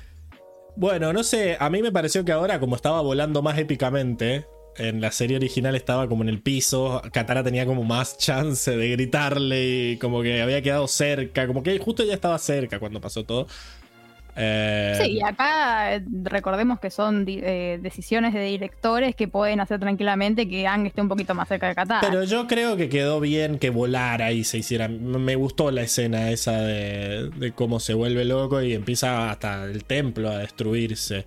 bueno, 0.75 1.13
no 1.13 1.23
sé. 1.23 1.57
A 1.59 1.69
mí 1.69 1.81
me 1.81 1.91
pareció 1.91 2.23
que 2.25 2.31
ahora, 2.31 2.59
como 2.59 2.75
estaba 2.75 3.01
volando 3.01 3.41
más 3.41 3.57
épicamente. 3.57 4.47
En 4.77 5.01
la 5.01 5.11
serie 5.11 5.35
original 5.35 5.75
estaba 5.75 6.07
como 6.07 6.23
en 6.23 6.29
el 6.29 6.41
piso. 6.41 7.01
Katara 7.11 7.43
tenía 7.43 7.65
como 7.65 7.83
más 7.83 8.17
chance 8.17 8.75
de 8.75 8.89
gritarle 8.91 9.91
y 9.91 9.97
como 9.97 10.21
que 10.21 10.41
había 10.41 10.61
quedado 10.61 10.87
cerca. 10.87 11.47
Como 11.47 11.63
que 11.63 11.77
justo 11.79 12.03
ya 12.03 12.13
estaba 12.13 12.37
cerca 12.37 12.79
cuando 12.79 13.01
pasó 13.01 13.25
todo. 13.25 13.47
Eh, 14.35 14.97
Sí, 15.01 15.11
y 15.13 15.21
acá 15.21 15.95
eh, 15.95 16.03
recordemos 16.23 16.79
que 16.79 16.89
son 16.89 17.25
eh, 17.27 17.79
decisiones 17.81 18.33
de 18.33 18.43
directores 18.43 19.15
que 19.15 19.27
pueden 19.27 19.59
hacer 19.59 19.79
tranquilamente 19.79 20.47
que 20.47 20.67
Ang 20.67 20.85
esté 20.85 21.01
un 21.01 21.09
poquito 21.09 21.35
más 21.35 21.47
cerca 21.47 21.67
de 21.67 21.75
Qatar. 21.75 22.01
Pero 22.01 22.23
yo 22.23 22.47
creo 22.47 22.77
que 22.77 22.89
quedó 22.89 23.19
bien 23.19 23.59
que 23.59 23.69
volara 23.69 24.31
y 24.31 24.43
se 24.43 24.57
hiciera. 24.59 24.87
Me 24.87 25.35
gustó 25.35 25.71
la 25.71 25.81
escena 25.81 26.29
esa 26.31 26.61
de, 26.61 27.29
de 27.35 27.51
cómo 27.51 27.79
se 27.79 27.93
vuelve 27.93 28.25
loco 28.25 28.61
y 28.61 28.73
empieza 28.73 29.31
hasta 29.31 29.65
el 29.65 29.83
templo 29.83 30.29
a 30.29 30.37
destruirse. 30.39 31.25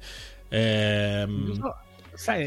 Eh. 0.50 1.26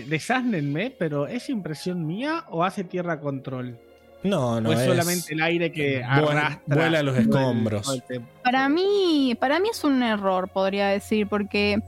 Desásnenme, 0.08 0.92
pero 0.92 1.28
¿es 1.28 1.50
impresión 1.50 2.06
mía 2.06 2.46
o 2.50 2.64
hace 2.64 2.84
tierra 2.84 3.20
control? 3.20 3.78
No, 4.26 4.60
no 4.62 4.70
¿O 4.70 4.74
es, 4.74 4.80
es. 4.80 4.86
solamente 4.86 5.34
el 5.34 5.42
aire 5.42 5.72
que 5.72 6.02
Vuela- 6.02 6.42
arrastra? 6.48 6.76
vuela 6.76 7.04
los 7.04 7.18
escombros. 7.18 8.02
Para 8.44 8.68
mí, 8.70 9.36
para 9.40 9.60
mí 9.60 9.70
es 9.72 9.84
un 9.84 10.04
error, 10.04 10.50
podría 10.50 10.88
decir, 10.88 11.28
porque 11.28 11.80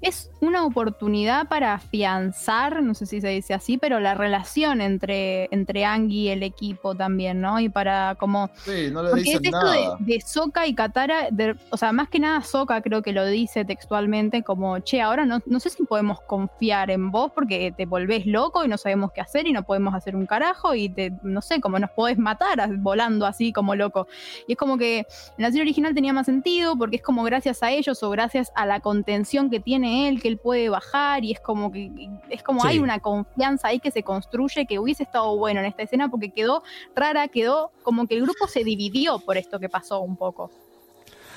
es 0.00 0.30
una 0.40 0.64
oportunidad 0.64 1.48
para 1.48 1.74
afianzar, 1.74 2.82
no 2.82 2.94
sé 2.94 3.06
si 3.06 3.20
se 3.20 3.28
dice 3.28 3.54
así, 3.54 3.78
pero 3.78 3.98
la 4.00 4.14
relación 4.14 4.80
entre, 4.80 5.48
entre 5.50 5.84
Ang 5.84 6.10
y 6.10 6.28
el 6.28 6.42
equipo 6.42 6.94
también, 6.94 7.40
¿no? 7.40 7.58
Y 7.60 7.68
para 7.68 8.14
como 8.18 8.48
Sí, 8.64 8.90
no 8.92 9.02
le 9.02 9.10
Porque 9.10 9.22
es 9.22 9.40
dicen 9.40 9.44
esto 9.46 9.70
de, 9.70 9.80
nada. 9.82 9.96
de 10.00 10.68
y 10.68 10.74
Katara, 10.74 11.28
de- 11.30 11.56
o 11.70 11.76
sea, 11.76 11.92
más 11.92 12.08
que 12.08 12.20
nada 12.20 12.42
Sokka 12.42 12.80
creo 12.82 13.02
que 13.02 13.12
lo 13.12 13.26
dice 13.26 13.64
textualmente 13.64 14.42
como, 14.42 14.78
che, 14.80 15.00
ahora 15.00 15.24
no, 15.24 15.40
no 15.46 15.60
sé 15.60 15.70
si 15.70 15.82
podemos 15.84 16.20
confiar 16.22 16.90
en 16.90 17.10
vos 17.10 17.32
porque 17.34 17.72
te 17.76 17.86
volvés 17.86 18.26
loco 18.26 18.64
y 18.64 18.68
no 18.68 18.78
sabemos 18.78 19.12
qué 19.12 19.20
hacer 19.20 19.46
y 19.46 19.52
no 19.52 19.64
podemos 19.64 19.94
hacer 19.94 20.14
un 20.14 20.26
carajo 20.26 20.74
y 20.74 20.88
te, 20.88 21.12
no 21.22 21.42
sé, 21.42 21.60
como 21.60 21.78
nos 21.78 21.90
podés 21.90 22.18
matar 22.18 22.76
volando 22.76 23.26
así 23.26 23.52
como 23.52 23.74
loco. 23.74 24.06
Y 24.46 24.52
es 24.52 24.58
como 24.58 24.78
que 24.78 24.98
en 24.98 25.06
la 25.42 25.48
serie 25.48 25.62
original 25.62 25.94
tenía 25.94 26.12
más 26.12 26.26
sentido 26.26 26.76
porque 26.76 26.96
es 26.96 27.02
como 27.02 27.24
gracias 27.24 27.62
a 27.62 27.70
ellos 27.72 28.02
o 28.02 28.10
gracias 28.10 28.52
a 28.54 28.64
la 28.66 28.80
contención 28.80 29.50
que 29.50 29.58
tiene 29.60 29.87
él 29.88 30.20
que 30.22 30.28
él 30.28 30.38
puede 30.38 30.68
bajar 30.68 31.24
y 31.24 31.32
es 31.32 31.40
como 31.40 31.72
que 31.72 31.90
es 32.30 32.42
como 32.42 32.62
Sí. 32.62 32.68
hay 32.68 32.78
una 32.78 33.00
confianza 33.00 33.68
ahí 33.68 33.80
que 33.80 33.90
se 33.90 34.02
construye 34.02 34.66
que 34.66 34.78
hubiese 34.78 35.02
estado 35.02 35.36
bueno 35.36 35.60
en 35.60 35.66
esta 35.66 35.82
escena 35.82 36.08
porque 36.08 36.30
quedó 36.30 36.62
rara, 36.94 37.28
quedó 37.28 37.72
como 37.82 38.06
que 38.06 38.14
el 38.16 38.22
grupo 38.22 38.46
se 38.46 38.62
dividió 38.62 39.18
por 39.18 39.36
esto 39.36 39.58
que 39.58 39.68
pasó 39.68 40.00
un 40.00 40.16
poco. 40.16 40.50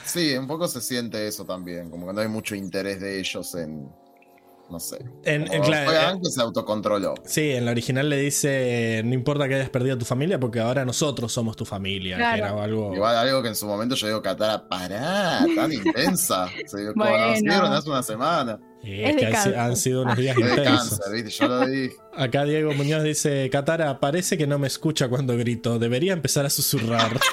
Sí, 0.06 0.36
un 0.36 0.48
poco 0.48 0.68
se 0.68 0.82
siente 0.82 1.28
eso 1.28 1.46
también, 1.46 1.90
como 1.90 2.08
que 2.08 2.14
no 2.14 2.22
hay 2.22 2.28
mucho 2.28 2.56
interés 2.56 3.00
de 3.00 3.20
ellos 3.20 3.56
en, 3.56 3.90
no 4.72 4.80
sé. 4.80 4.98
en- 5.26 5.46
claro, 5.62 5.92
fue 5.92 6.00
eh, 6.00 6.20
que 6.24 6.30
se 6.32 6.42
autocontroló. 6.42 7.14
sí, 7.26 7.52
en 7.52 7.66
la 7.66 7.72
original 7.72 8.10
le 8.10 8.18
dice: 8.18 9.02
No 9.06 9.14
importa 9.14 9.48
que 9.48 9.56
hayas 9.56 9.70
perdido 9.70 9.96
a 9.96 10.00
tu 10.00 10.06
familia, 10.06 10.40
porque 10.40 10.60
ahora 10.60 10.86
nosotros 10.86 11.32
somos 11.32 11.56
tu 11.56 11.66
familia. 11.66 12.16
que 12.16 12.22
Claro. 12.24 12.38
era 12.56 12.64
algo. 12.64 12.96
Igual 12.96 13.16
algo 13.18 13.42
que 13.42 13.50
en 13.50 13.56
su 13.56 13.68
momento 13.68 13.96
yo 13.96 14.08
digo, 14.08 14.22
Katara, 14.22 14.68
pará, 14.68 15.46
tan 15.56 15.72
intensa. 15.74 16.48
Se 16.66 16.92
Bueno. 16.94 17.18
conocieron 17.18 17.74
hace 17.74 17.90
una 17.90 18.04
semana. 18.04 18.60
Y 18.84 19.02
Es 19.04 19.16
que 19.16 19.26
han, 19.56 19.76
sido 19.76 20.02
unos 20.02 20.18
días 20.18 20.36
Es 20.40 20.44
intensos. 20.50 21.00
cáncer, 21.00 21.14
¿viste? 21.14 21.30
Yo 21.30 21.48
lo 21.48 21.68
dije. 21.68 21.96
Acá 22.18 22.46
Diego 22.46 22.74
Muñoz 22.74 23.04
dice, 23.04 23.48
Katara, 23.52 24.00
parece 24.00 24.38
que 24.40 24.48
no 24.48 24.58
me 24.58 24.66
escucha 24.68 25.08
cuando 25.08 25.38
grito, 25.38 25.78
debería 25.78 26.14
empezar 26.14 26.46
a 26.46 26.50
susurrar. 26.50 27.20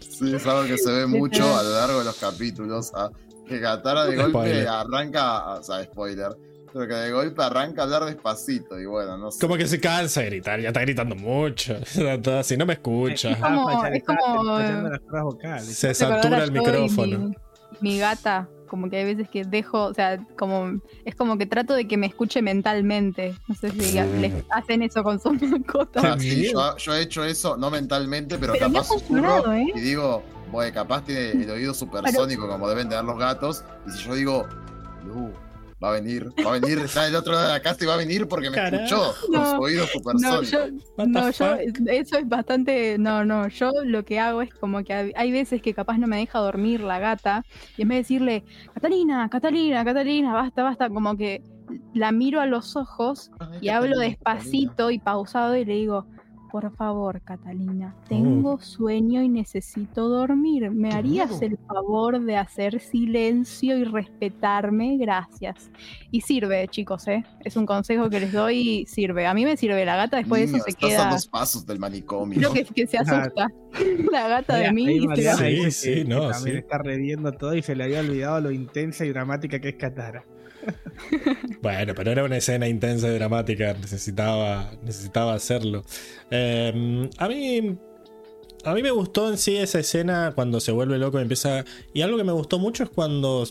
Sí, 0.00 0.34
es 0.34 0.46
algo 0.46 0.66
que 0.66 0.76
se 0.76 0.90
ve 0.90 1.06
mucho 1.06 1.56
a 1.56 1.62
lo 1.62 1.70
largo 1.70 1.98
de 2.00 2.04
los 2.04 2.16
capítulos. 2.16 2.90
ah, 2.94 3.10
Que 3.50 3.60
Katara 3.60 4.04
de 4.06 4.16
golpe 4.16 4.30
Spoiler. 4.30 4.68
arranca, 4.68 5.54
o 5.54 5.62
sea, 5.62 5.82
spoiler, 5.84 6.28
pero 6.72 6.86
que 6.86 6.94
de 6.94 7.10
golpe 7.10 7.42
arranca 7.42 7.82
a 7.82 7.84
hablar 7.84 8.04
despacito 8.04 8.78
y 8.78 8.86
bueno, 8.86 9.18
no 9.18 9.30
sé. 9.32 9.40
Como 9.40 9.56
que 9.56 9.66
se 9.66 9.80
cansa 9.80 10.20
de 10.20 10.26
gritar, 10.26 10.60
ya 10.60 10.68
está 10.68 10.80
gritando 10.82 11.16
mucho. 11.16 11.74
Todo 12.22 12.38
así, 12.38 12.56
no 12.56 12.64
me 12.64 12.74
escucha. 12.74 13.32
Está 13.32 13.52
como- 13.54 13.84
es 13.86 14.02
como-. 14.04 14.60
Se 15.60 15.92
¿Te 15.94 16.04
acordás 16.04 16.22
satura 16.22 16.44
el 16.44 16.52
micrófono. 16.52 17.18
Mi, 17.18 17.34
mi 17.80 17.98
gata, 17.98 18.48
como 18.68 18.88
que 18.88 18.98
hay 18.98 19.04
veces 19.04 19.28
que 19.28 19.44
dejo, 19.44 19.86
o 19.86 19.94
sea, 19.94 20.24
como 20.38 20.80
es 21.04 21.16
como 21.16 21.36
que 21.38 21.46
trato 21.46 21.74
de 21.74 21.88
que 21.88 21.96
me 21.96 22.06
escuche 22.06 22.40
mentalmente. 22.40 23.34
No 23.48 23.54
sé 23.56 23.70
si 23.72 23.98
les 24.20 24.32
hacen 24.50 24.82
eso 24.82 25.02
con 25.02 25.18
sus 25.20 25.42
mascotas. 25.42 26.04
Ah, 26.04 26.16
sí, 26.18 26.52
yo, 26.52 26.76
yo 26.76 26.94
he 26.94 27.02
hecho 27.02 27.24
eso, 27.24 27.56
no 27.56 27.68
mentalmente, 27.70 28.38
pero, 28.38 28.52
Pero 28.52 28.68
me 28.68 28.78
ha 28.78 28.82
capaz 28.82 28.88
funcionado, 28.94 29.52
¿eh? 29.54 29.66
y 29.74 29.80
digo, 29.80 30.22
bueno, 30.50 30.72
capaz 30.74 31.04
tiene 31.04 31.32
el 31.44 31.50
oído 31.50 31.74
supersónico 31.74 32.48
como 32.48 32.68
deben 32.68 32.88
tener 32.88 33.04
los 33.04 33.18
gatos. 33.18 33.64
Y 33.86 33.90
si 33.92 34.04
yo 34.04 34.14
digo, 34.14 34.48
Lu, 35.06 35.32
va 35.82 35.88
a 35.88 35.92
venir, 35.92 36.28
va 36.44 36.50
a 36.50 36.58
venir, 36.60 36.78
está 36.78 37.04
del 37.04 37.16
otro 37.16 37.32
lado 37.32 37.46
de 37.46 37.52
la 37.54 37.60
casa 37.62 37.82
y 37.82 37.86
va 37.86 37.94
a 37.94 37.96
venir 37.96 38.28
porque 38.28 38.50
me 38.50 38.56
escuchó 38.58 39.14
con 39.26 39.32
No, 39.40 39.46
su 39.56 39.62
oído 39.62 39.84
No, 39.84 39.90
supersónico. 39.92 40.50
yo, 40.98 41.06
no, 41.06 41.30
yo, 41.30 41.54
eso 41.86 42.18
es 42.18 42.28
bastante, 42.28 42.96
no, 42.98 43.24
no, 43.24 43.48
yo 43.48 43.70
lo 43.84 44.04
que 44.04 44.20
hago 44.20 44.42
es 44.42 44.52
como 44.52 44.84
que 44.84 44.92
hay- 45.16 45.32
veces 45.32 45.62
que 45.62 45.72
capaz 45.72 45.96
no 45.96 46.06
me 46.06 46.18
deja 46.18 46.38
dormir 46.38 46.80
la 46.80 46.98
gata 46.98 47.44
y 47.78 47.82
en 47.82 47.88
vez 47.88 47.96
de 47.96 48.00
decirle, 48.02 48.44
Catalina, 48.74 49.28
Catalina, 49.30 49.84
Catalina, 49.84 50.32
basta, 50.34 50.62
basta, 50.62 50.88
como 50.90 51.16
que 51.16 51.42
la 51.94 52.12
miro 52.12 52.40
a 52.40 52.46
los 52.46 52.76
ojos 52.76 53.30
Ay, 53.38 53.58
y 53.62 53.68
hablo 53.70 53.92
Catalina, 53.92 54.08
despacito 54.16 54.90
y 54.90 54.98
pausado 54.98 55.56
y 55.56 55.64
le 55.64 55.74
digo, 55.74 56.06
por 56.50 56.74
favor, 56.76 57.20
Catalina, 57.22 57.94
tengo 58.08 58.60
sueño 58.60 59.22
y 59.22 59.28
necesito 59.28 60.08
dormir. 60.08 60.70
¿Me 60.70 60.90
harías 60.92 61.28
Claro. 61.30 61.46
el 61.46 61.58
favor 61.66 62.20
de 62.20 62.36
hacer 62.36 62.80
silencio 62.80 63.76
y 63.78 63.84
respetarme? 63.84 64.96
Gracias. 64.98 65.70
Y 66.10 66.20
sirve, 66.22 66.66
chicos, 66.68 67.06
¿eh? 67.08 67.24
Es 67.44 67.56
un 67.56 67.66
consejo 67.66 68.10
que 68.10 68.20
les 68.20 68.32
doy 68.32 68.58
y 68.82 68.86
sirve. 68.86 69.26
A 69.26 69.34
mí 69.34 69.44
me 69.44 69.56
sirve. 69.56 69.84
La 69.84 69.96
gata 69.96 70.16
después 70.18 70.40
de 70.50 70.56
eso 70.56 70.64
se 70.64 70.70
estás 70.70 70.84
a 70.84 70.88
queda... 70.88 71.10
dos 71.10 71.26
pasos 71.28 71.66
del 71.66 71.78
manicomio. 71.78 72.38
Creo 72.38 72.52
que, 72.52 72.64
que 72.64 72.86
se 72.86 72.98
asusta 72.98 73.48
la 74.12 74.28
gata 74.28 74.56
de 74.56 74.72
mí 74.72 74.96
y 74.96 75.16
se. 75.16 75.32
Sí, 75.34 75.70
sí, 75.70 75.88
que- 75.94 75.94
que 76.02 76.04
no, 76.08 76.30
también 76.30 76.56
sí. 76.56 76.60
está 76.60 76.78
reviendo 76.78 77.32
todo 77.32 77.54
y 77.54 77.62
se 77.62 77.74
le 77.76 77.84
había 77.84 78.00
olvidado 78.00 78.40
lo 78.40 78.50
intensa 78.50 79.04
y 79.04 79.10
dramática 79.10 79.60
que 79.60 79.70
es 79.70 79.76
Katara. 79.76 80.24
Bueno, 81.62 81.94
pero 81.94 82.10
era 82.10 82.24
una 82.24 82.36
escena 82.36 82.68
intensa 82.68 83.08
y 83.08 83.14
dramática, 83.14 83.74
necesitaba, 83.74 84.72
necesitaba 84.82 85.34
hacerlo. 85.34 85.84
Eh, 86.30 87.08
a 87.18 87.28
mí. 87.28 87.78
A 88.62 88.74
mí 88.74 88.82
me 88.82 88.90
gustó 88.90 89.30
en 89.30 89.38
sí 89.38 89.56
esa 89.56 89.78
escena 89.78 90.32
cuando 90.34 90.60
se 90.60 90.70
vuelve 90.70 90.98
loco 90.98 91.18
y 91.18 91.22
empieza. 91.22 91.64
Y 91.94 92.02
algo 92.02 92.18
que 92.18 92.24
me 92.24 92.32
gustó 92.32 92.58
mucho 92.58 92.84
es 92.84 92.90
cuando 92.90 93.46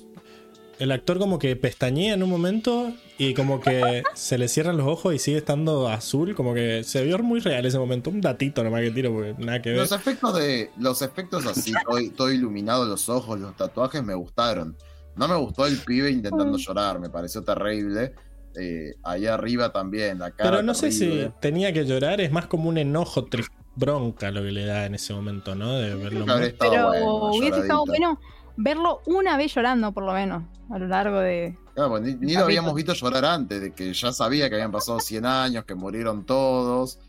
el 0.78 0.92
actor 0.92 1.18
como 1.18 1.40
que 1.40 1.56
pestañea 1.56 2.14
en 2.14 2.22
un 2.22 2.30
momento 2.30 2.94
y 3.18 3.34
como 3.34 3.60
que 3.60 4.04
se 4.14 4.38
le 4.38 4.48
cierran 4.48 4.78
los 4.78 4.88
ojos 4.88 5.16
y 5.16 5.20
sigue 5.20 5.38
estando 5.38 5.88
azul. 5.90 6.36
Como 6.36 6.54
que 6.54 6.84
se 6.84 7.04
vio 7.04 7.18
muy 7.20 7.40
real 7.40 7.66
ese 7.66 7.80
momento. 7.80 8.12
Un 8.12 8.22
datito 8.22 8.64
nomás 8.64 8.82
que 8.82 8.92
tiro 8.92 9.12
porque 9.12 9.36
nada 9.40 9.62
que 9.62 9.72
ver. 9.72 9.80
Los 9.80 9.92
efectos 9.92 10.36
de. 10.36 10.70
Los 10.78 11.02
efectos 11.02 11.46
así, 11.48 11.74
todo 12.16 12.32
iluminado 12.32 12.86
los 12.86 13.10
ojos, 13.10 13.40
los 13.40 13.56
tatuajes 13.58 14.04
me 14.04 14.14
gustaron. 14.14 14.78
No 15.20 15.28
me 15.28 15.36
gustó 15.36 15.66
el 15.68 15.78
pibe 15.78 16.10
intentando 16.10 16.58
llorar, 16.58 17.00
me 17.00 17.10
pareció 17.10 17.44
terrible. 17.44 18.14
Eh, 18.60 18.94
ahí 19.04 19.28
arriba 19.28 19.72
también, 19.72 20.18
la 20.20 20.32
cara. 20.32 20.50
Pero 20.50 20.64
no 20.64 20.74
sé 20.74 20.92
si 20.92 21.30
tenía 21.40 21.72
que 21.72 21.86
llorar, 21.86 22.20
es 22.22 22.32
más 22.32 22.48
como 22.48 22.70
un 22.70 22.78
enojo, 22.78 23.26
tris- 23.26 23.52
bronca 23.76 24.32
lo 24.32 24.42
que 24.42 24.52
le 24.52 24.66
da 24.66 24.86
en 24.86 24.96
ese 24.96 25.14
momento, 25.14 25.56
¿no? 25.56 25.74
De 25.74 25.94
verlo 25.96 26.22
estado 26.42 26.72
Pero 26.72 26.88
bueno, 26.88 27.16
hubiese 27.32 27.60
estado 27.60 27.86
bueno 27.86 28.20
verlo 28.58 29.02
una 29.06 29.38
vez 29.38 29.54
llorando, 29.54 29.92
por 29.92 30.04
lo 30.04 30.14
menos, 30.14 30.44
a 30.70 30.80
lo 30.80 30.88
largo 30.88 31.20
de. 31.20 31.58
Claro, 31.76 31.92
pues 31.92 32.02
ni, 32.02 32.16
ni 32.16 32.34
lo 32.34 32.46
habíamos 32.46 32.74
visto 32.74 32.94
llorar 32.94 33.24
antes, 33.26 33.62
de 33.62 33.74
que 33.74 33.94
ya 33.94 34.12
sabía 34.12 34.50
que 34.50 34.56
habían 34.56 34.72
pasado 34.72 35.00
100 35.00 35.26
años, 35.26 35.64
que 35.66 35.76
murieron 35.76 36.26
todos. 36.26 37.00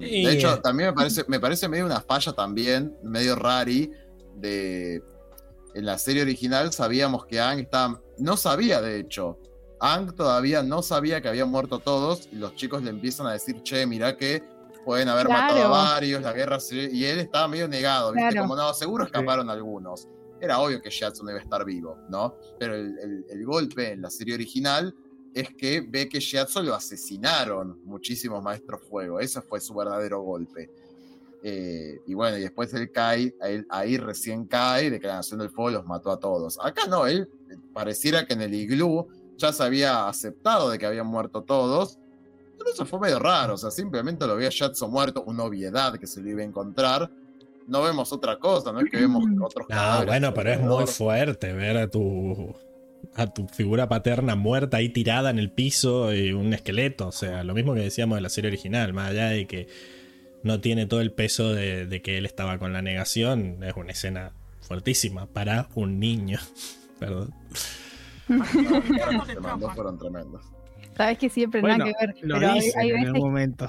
Y- 0.00 0.22
De 0.26 0.32
hecho, 0.34 0.60
también 0.60 0.90
me 0.90 0.92
parece, 0.94 1.24
me 1.28 1.40
parece 1.40 1.68
medio 1.68 1.86
una 1.86 2.00
falla 2.00 2.32
también, 2.32 2.94
medio 3.02 3.36
rari, 3.36 3.90
de... 4.36 5.02
En 5.74 5.84
la 5.84 5.98
serie 5.98 6.22
original 6.22 6.72
sabíamos 6.72 7.26
que 7.26 7.40
Ang 7.40 7.60
estaba... 7.60 8.00
No 8.18 8.36
sabía, 8.36 8.80
de 8.80 8.98
hecho. 9.00 9.38
Ang 9.80 10.14
todavía 10.14 10.62
no 10.62 10.82
sabía 10.82 11.20
que 11.20 11.28
habían 11.28 11.50
muerto 11.50 11.78
todos 11.80 12.28
y 12.32 12.36
los 12.36 12.54
chicos 12.54 12.82
le 12.82 12.90
empiezan 12.90 13.26
a 13.26 13.32
decir, 13.32 13.62
che, 13.62 13.86
mirá 13.86 14.16
que 14.16 14.42
pueden 14.84 15.08
haber 15.08 15.26
matado 15.28 15.64
a 15.64 15.68
varios, 15.68 16.22
la 16.22 16.32
guerra... 16.32 16.60
se-". 16.60 16.90
Y 16.92 17.04
él 17.04 17.18
estaba 17.18 17.48
medio 17.48 17.66
negado, 17.68 18.12
¿viste? 18.12 18.30
Claro. 18.30 18.42
Como, 18.48 18.56
no, 18.56 18.72
seguro 18.72 19.04
escaparon 19.04 19.50
algunos. 19.50 20.08
Era 20.40 20.58
obvio 20.60 20.80
que 20.80 20.90
Jackson 20.90 21.26
debe 21.26 21.40
estar 21.40 21.64
vivo, 21.64 21.98
¿no? 22.08 22.36
Pero 22.58 22.74
el, 22.74 22.98
el- 22.98 23.24
el 23.30 23.44
golpe 23.44 23.92
en 23.92 24.02
la 24.02 24.10
serie 24.10 24.34
original 24.34 24.94
es 25.34 25.48
que 25.56 25.80
ve 25.80 26.08
que 26.08 26.20
Shiatsu 26.20 26.62
lo 26.62 26.74
asesinaron 26.74 27.80
muchísimos 27.84 28.42
maestros 28.42 28.82
fuego. 28.88 29.18
Ese 29.18 29.40
fue 29.42 29.60
su 29.60 29.74
verdadero 29.74 30.20
golpe. 30.22 30.70
Eh, 31.46 32.00
y 32.06 32.14
bueno, 32.14 32.38
y 32.38 32.40
después 32.40 32.72
él 32.72 32.90
cae, 32.90 33.34
él- 33.42 33.66
ahí 33.68 33.98
recién 33.98 34.46
cae 34.46 34.90
de 34.90 34.98
que 34.98 35.06
la 35.06 35.16
Nación 35.16 35.40
del 35.40 35.50
Fuego 35.50 35.70
los 35.70 35.84
mató 35.86 36.10
a 36.10 36.18
todos. 36.18 36.58
Acá 36.62 36.86
no, 36.88 37.06
él 37.06 37.28
eh, 37.50 37.56
pareciera 37.74 38.24
que 38.26 38.32
en 38.32 38.40
el 38.40 38.54
iglú 38.54 39.06
ya 39.36 39.52
se 39.52 39.62
había 39.62 40.08
aceptado 40.08 40.70
de 40.70 40.78
que 40.78 40.86
habían 40.86 41.06
muerto 41.06 41.42
todos. 41.42 41.98
Pero 42.56 42.70
eso 42.72 42.86
fue 42.86 42.98
medio 43.00 43.18
raro, 43.18 43.54
o 43.54 43.56
sea, 43.58 43.70
simplemente 43.70 44.26
lo 44.26 44.36
ve 44.36 44.46
a 44.46 44.50
Shiatsu 44.50 44.88
muerto, 44.88 45.22
una 45.26 45.42
obviedad 45.44 45.98
que 45.98 46.06
se 46.06 46.22
lo 46.22 46.30
iba 46.30 46.40
a 46.40 46.44
encontrar. 46.44 47.10
No 47.66 47.82
vemos 47.82 48.10
otra 48.12 48.38
cosa, 48.38 48.72
no 48.72 48.80
es 48.80 48.90
que 48.90 48.96
vemos 48.98 49.22
otros 49.42 49.66
No, 49.68 49.74
cadáveres 49.74 50.06
bueno, 50.06 50.32
pero 50.34 50.50
es 50.52 50.60
muy 50.60 50.86
fuerte 50.86 51.52
ver 51.52 51.76
a 51.76 51.88
tu 51.88 52.54
a 53.16 53.26
tu 53.26 53.46
figura 53.48 53.86
paterna 53.88 54.34
muerta 54.34 54.78
ahí 54.78 54.88
tirada 54.88 55.28
en 55.30 55.38
el 55.38 55.50
piso 55.50 56.12
y 56.14 56.32
un 56.32 56.54
esqueleto. 56.54 57.08
O 57.08 57.12
sea, 57.12 57.44
lo 57.44 57.52
mismo 57.54 57.74
que 57.74 57.80
decíamos 57.80 58.16
de 58.16 58.22
la 58.22 58.28
serie 58.30 58.48
original, 58.48 58.92
más 58.94 59.10
allá 59.10 59.28
de 59.28 59.46
que 59.46 59.68
no 60.44 60.60
tiene 60.60 60.86
todo 60.86 61.00
el 61.00 61.10
peso 61.12 61.52
de, 61.52 61.86
de 61.86 62.00
que 62.02 62.16
él 62.18 62.26
estaba 62.26 62.58
con 62.58 62.72
la 62.72 62.80
negación, 62.82 63.62
es 63.64 63.74
una 63.74 63.90
escena 63.92 64.32
fuertísima 64.60 65.26
para 65.26 65.68
un 65.74 65.98
niño. 65.98 66.38
Perdón. 67.00 67.34
Los 68.28 69.74
fueron 69.74 69.98
tremendos. 69.98 70.42
Sabes 70.96 71.18
que 71.18 71.28
siempre 71.28 71.60
Bueno, 71.60 71.78
nada 71.78 71.92
que 71.98 72.06
ver. 72.06 72.16
lo 72.22 72.34
pero 72.36 72.50
hay, 72.52 72.60
dicen 72.60 72.80
hay 72.80 72.88
en 72.90 72.94
veces, 72.94 73.08
algún 73.14 73.28
momento. 73.28 73.66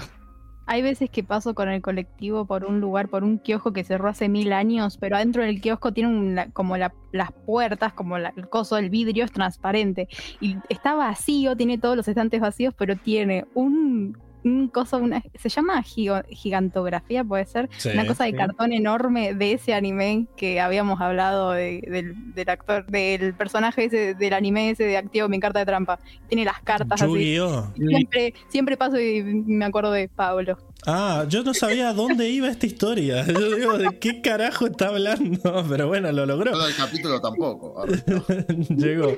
hay 0.68 0.82
veces 0.82 1.10
que 1.10 1.24
paso 1.24 1.56
con 1.56 1.70
el 1.70 1.82
colectivo 1.82 2.46
por 2.46 2.66
un 2.66 2.80
lugar, 2.80 3.10
por 3.10 3.24
un 3.24 3.40
kiosco 3.40 3.74
que 3.74 3.84
cerró 3.84 4.10
hace 4.10 4.30
mil 4.30 4.54
años, 4.54 4.98
pero 5.00 5.16
adentro 5.16 5.44
del 5.44 5.60
kiosco 5.60 5.92
tiene 5.92 6.10
un- 6.10 6.36
la- 6.36 6.50
como 6.52 6.78
la- 6.78 6.94
las 7.12 7.32
puertas, 7.32 7.94
como 7.94 8.18
la- 8.20 8.34
el 8.38 8.48
coso 8.48 8.76
del 8.76 8.90
vidrio 8.92 9.26
es 9.26 9.32
transparente. 9.32 10.08
Y 10.40 10.58
está 10.70 10.94
vacío, 10.94 11.56
tiene 11.56 11.78
todos 11.80 11.98
los 11.98 12.08
estantes 12.08 12.40
vacíos, 12.42 12.74
pero 12.78 12.96
tiene 12.96 13.46
un, 13.56 14.18
un 14.46 14.70
coso, 14.70 14.98
una, 14.98 15.22
se 15.38 15.50
llama 15.50 15.82
gigo- 15.84 16.24
gigantografía, 16.30 17.24
puede 17.24 17.46
ser. 17.46 17.68
Sí. 17.78 17.90
Una 17.90 18.06
cosa 18.06 18.24
de 18.24 18.30
Sí. 18.32 18.38
cartón 18.38 18.72
enorme 18.72 19.34
de 19.34 19.52
ese 19.54 19.74
anime 19.74 20.28
que 20.38 20.62
habíamos 20.62 21.02
hablado 21.02 21.52
de- 21.52 21.82
del, 21.88 22.34
del 22.34 22.50
actor, 22.50 22.86
del 22.86 23.34
personaje 23.34 23.86
ese 23.86 24.14
del 24.14 24.34
anime 24.34 24.70
ese 24.70 24.84
de 24.86 24.96
Activo 24.98 25.28
mi 25.28 25.40
carta 25.40 25.60
de 25.60 25.66
trampa. 25.66 26.00
Tiene 26.30 26.46
las 26.46 26.62
cartas 26.62 27.02
así. 27.02 27.38
Siempre, 27.76 28.34
siempre 28.50 28.78
paso 28.78 29.00
y 29.00 29.22
me 29.24 29.66
acuerdo 29.66 29.92
de 29.92 30.08
Pablo. 30.08 30.58
Ah, 30.88 31.26
yo 31.28 31.42
no 31.44 31.54
sabía 31.56 31.90
a 31.90 31.94
dónde 31.94 32.30
iba 32.30 32.48
esta 32.48 32.68
historia. 32.68 33.26
Yo 33.28 33.56
digo, 33.56 33.78
¿de 33.80 33.98
qué 34.00 34.22
carajo 34.22 34.68
está 34.68 34.90
hablando? 34.90 35.40
Pero 35.70 35.88
bueno, 35.88 36.12
lo 36.12 36.28
logró. 36.28 36.52
Todo 36.52 36.68
el 36.68 36.76
capítulo 36.76 37.20
tampoco. 37.20 37.84
Llegó. 38.70 39.16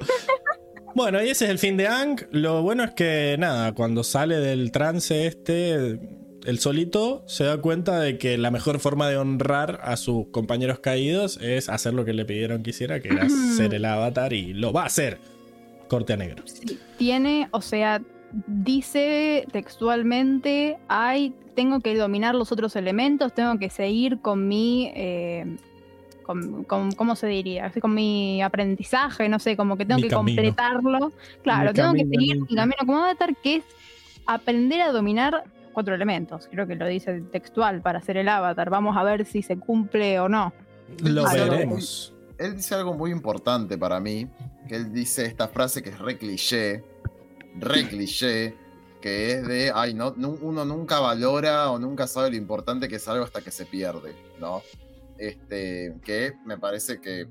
Bueno, 0.97 1.23
y 1.23 1.29
ese 1.29 1.45
es 1.45 1.51
el 1.51 1.59
fin 1.59 1.77
de 1.77 1.87
Ang. 1.87 2.25
Lo 2.31 2.63
bueno 2.63 2.83
es 2.83 2.89
que, 2.89 3.35
nada, 3.37 3.71
cuando 3.73 4.03
sale 4.03 4.37
del 4.37 4.71
trance 4.71 5.27
este, 5.27 5.99
el 6.43 6.57
solito 6.57 7.23
se 7.27 7.43
da 7.43 7.61
cuenta 7.61 7.99
de 7.99 8.17
que 8.17 8.35
la 8.39 8.49
mejor 8.49 8.79
forma 8.79 9.07
de 9.07 9.15
honrar 9.15 9.79
a 9.83 9.95
sus 9.95 10.29
compañeros 10.29 10.79
caídos 10.79 11.37
es 11.39 11.69
hacer 11.69 11.93
lo 11.93 12.03
que 12.03 12.13
le 12.13 12.25
pidieron 12.25 12.63
que 12.63 12.71
hiciera, 12.71 12.99
que 12.99 13.09
era 13.09 13.29
ser 13.29 13.75
el 13.75 13.85
avatar, 13.85 14.33
y 14.33 14.55
lo 14.55 14.73
va 14.73 14.81
a 14.81 14.85
hacer. 14.87 15.19
Corte 15.87 16.13
a 16.13 16.17
negro. 16.17 16.43
Tiene, 16.97 17.47
o 17.51 17.61
sea, 17.61 18.01
dice 18.47 19.45
textualmente, 19.51 20.79
hay, 20.87 21.31
tengo 21.53 21.79
que 21.79 21.95
dominar 21.95 22.33
los 22.33 22.51
otros 22.51 22.75
elementos, 22.75 23.35
tengo 23.35 23.59
que 23.59 23.69
seguir 23.69 24.17
con 24.21 24.47
mi... 24.47 24.91
eh, 24.95 25.57
con, 26.27 26.63
con- 26.65 26.91
¿Cómo 26.91 27.15
se 27.15 27.25
diría? 27.25 27.65
Así, 27.65 27.81
Con 27.81 27.95
mi 27.95 28.41
aprendizaje, 28.43 29.27
no 29.29 29.39
sé, 29.39 29.57
como 29.57 29.77
que 29.77 29.85
tengo 29.85 29.97
Mi 29.97 30.03
que 30.03 30.09
camino. 30.09 30.35
completarlo. 30.35 31.11
Claro, 31.41 31.69
Mi 31.69 31.73
tengo 31.73 31.93
que 31.93 32.05
seguir 32.05 32.39
mi 32.41 32.55
camino 32.55 32.77
como 32.85 32.97
avatar, 32.99 33.35
que 33.41 33.55
es 33.55 33.63
aprender 34.27 34.81
a 34.81 34.91
dominar 34.91 35.45
cuatro 35.73 35.95
elementos. 35.95 36.47
Creo 36.51 36.67
que 36.67 36.75
lo 36.75 36.85
dice 36.85 37.21
textual 37.31 37.81
para 37.81 37.99
hacer 37.99 38.17
el 38.17 38.27
avatar. 38.29 38.69
Vamos 38.69 38.95
a 38.97 39.03
ver 39.03 39.25
si 39.25 39.41
se 39.41 39.57
cumple 39.57 40.19
o 40.19 40.27
no. 40.29 40.53
Lo 41.01 41.23
veremos. 41.25 42.13
Él 42.37 42.55
dice 42.57 42.75
algo 42.75 42.93
muy 42.93 43.09
importante 43.11 43.77
para 43.79 43.99
mí, 43.99 44.27
que 44.67 44.75
él 44.75 44.93
dice 44.93 45.25
esta 45.25 45.47
frase 45.47 45.81
que 45.81 45.89
es 45.89 45.97
re 45.97 46.17
cliché, 46.19 46.83
re 47.59 47.87
cliché, 47.87 48.53
que 49.01 49.31
es 49.31 49.47
de, 49.47 49.71
ay, 49.73 49.93
no, 49.95 50.13
uno 50.41 50.63
nunca 50.65 50.99
valora 50.99 51.71
o 51.71 51.79
nunca 51.79 52.05
sabe 52.05 52.29
lo 52.31 52.35
importante 52.35 52.87
que 52.87 52.97
es 52.97 53.07
algo 53.07 53.23
hasta 53.23 53.41
que 53.41 53.49
se 53.49 53.65
pierde, 53.65 54.13
¿no? 54.39 54.61
Este, 55.17 55.95
que 56.03 56.33
me 56.45 56.57
parece 56.57 56.99
que, 57.01 57.27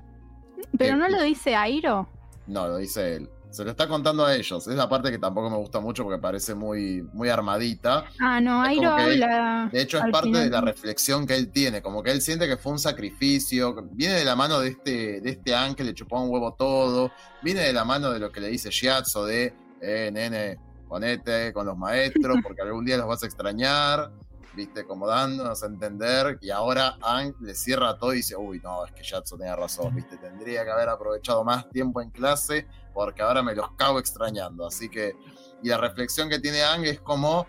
Pero 0.79 0.97
no 0.97 1.09
lo 1.09 1.23
dice 1.23 1.55
Airo. 1.55 2.09
no, 2.47 2.67
lo 2.69 2.77
dice 2.79 3.17
él. 3.17 3.31
Se 3.51 3.65
lo 3.65 3.71
está 3.71 3.89
contando 3.89 4.27
a 4.27 4.35
ellos. 4.35 4.67
Es 4.67 4.75
la 4.75 4.89
parte 4.89 5.11
que 5.11 5.19
tampoco 5.19 5.49
me 5.49 5.57
gusta 5.57 5.81
mucho 5.81 6.03
porque 6.03 6.21
parece 6.21 6.55
muy, 6.55 7.01
muy 7.15 7.31
armadita. 7.31 8.05
Ah, 8.21 8.39
no, 8.41 8.63
Es 8.63 8.71
Airo 8.71 8.91
habla. 8.91 9.71
De 9.73 9.81
hecho, 9.81 9.97
es 9.99 10.05
parte 10.11 10.29
final. 10.29 10.45
de 10.45 10.51
la 10.51 10.61
reflexión 10.61 11.27
que 11.27 11.37
él 11.37 11.51
tiene, 11.51 11.81
como 11.81 12.03
que 12.03 12.11
él 12.11 12.21
siente 12.21 12.47
que 12.49 12.59
fue 12.59 12.73
un 12.73 12.79
sacrificio, 12.79 13.75
viene 13.93 14.15
de 14.15 14.25
la 14.27 14.37
mano 14.37 14.61
de 14.61 14.71
este, 14.71 15.21
de 15.23 15.31
este 15.31 15.55
An 15.55 15.75
que 15.75 15.85
le 15.85 15.95
chupó 15.95 16.21
un 16.21 16.31
huevo 16.31 16.53
todo, 16.55 17.13
viene 17.43 17.61
de 17.61 17.73
la 17.73 17.85
mano 17.85 18.11
de 18.11 18.19
lo 18.19 18.31
que 18.31 18.41
le 18.41 18.49
dice 18.49 18.69
Shiatsu 18.69 19.25
de, 19.25 19.55
eh, 19.81 20.11
nene, 20.13 20.59
ponete 20.87 21.53
con 21.55 21.67
los 21.67 21.79
maestros, 21.79 22.37
porque 22.43 22.61
algún 22.63 22.85
día 22.85 22.99
los 22.99 23.07
vas 23.07 23.23
a 23.23 23.27
extrañar, 23.27 24.11
viste, 24.57 24.85
como 24.85 25.07
dándonos 25.07 25.63
a 25.63 25.67
entender, 25.67 26.39
y 26.41 26.51
ahora 26.51 26.97
An 27.03 27.37
le 27.41 27.55
cierra 27.55 27.97
todo 27.97 28.15
y 28.15 28.17
dice, 28.17 28.35
uy, 28.35 28.61
no, 28.65 28.85
es 28.85 28.93
que 28.93 29.03
Shiatsu 29.03 29.37
tenía 29.37 29.55
razón, 29.55 29.95
viste, 29.95 30.17
tendría 30.17 30.65
que 30.65 30.71
haber 30.71 30.89
aprovechado 30.89 31.45
más 31.45 31.69
tiempo 31.69 32.01
en 32.01 32.11
clase, 32.11 32.67
porque 32.95 33.23
ahora 33.23 33.43
me 33.43 33.55
los 33.55 33.71
cago 33.73 33.99
extrañando, 33.99 34.67
así 34.67 34.89
que, 34.89 35.15
y 35.63 35.69
la 35.69 35.79
reflexión 35.79 36.29
que 36.29 36.39
tiene 36.39 36.63
Ang 36.63 36.87
es 36.87 37.01
como, 37.01 37.47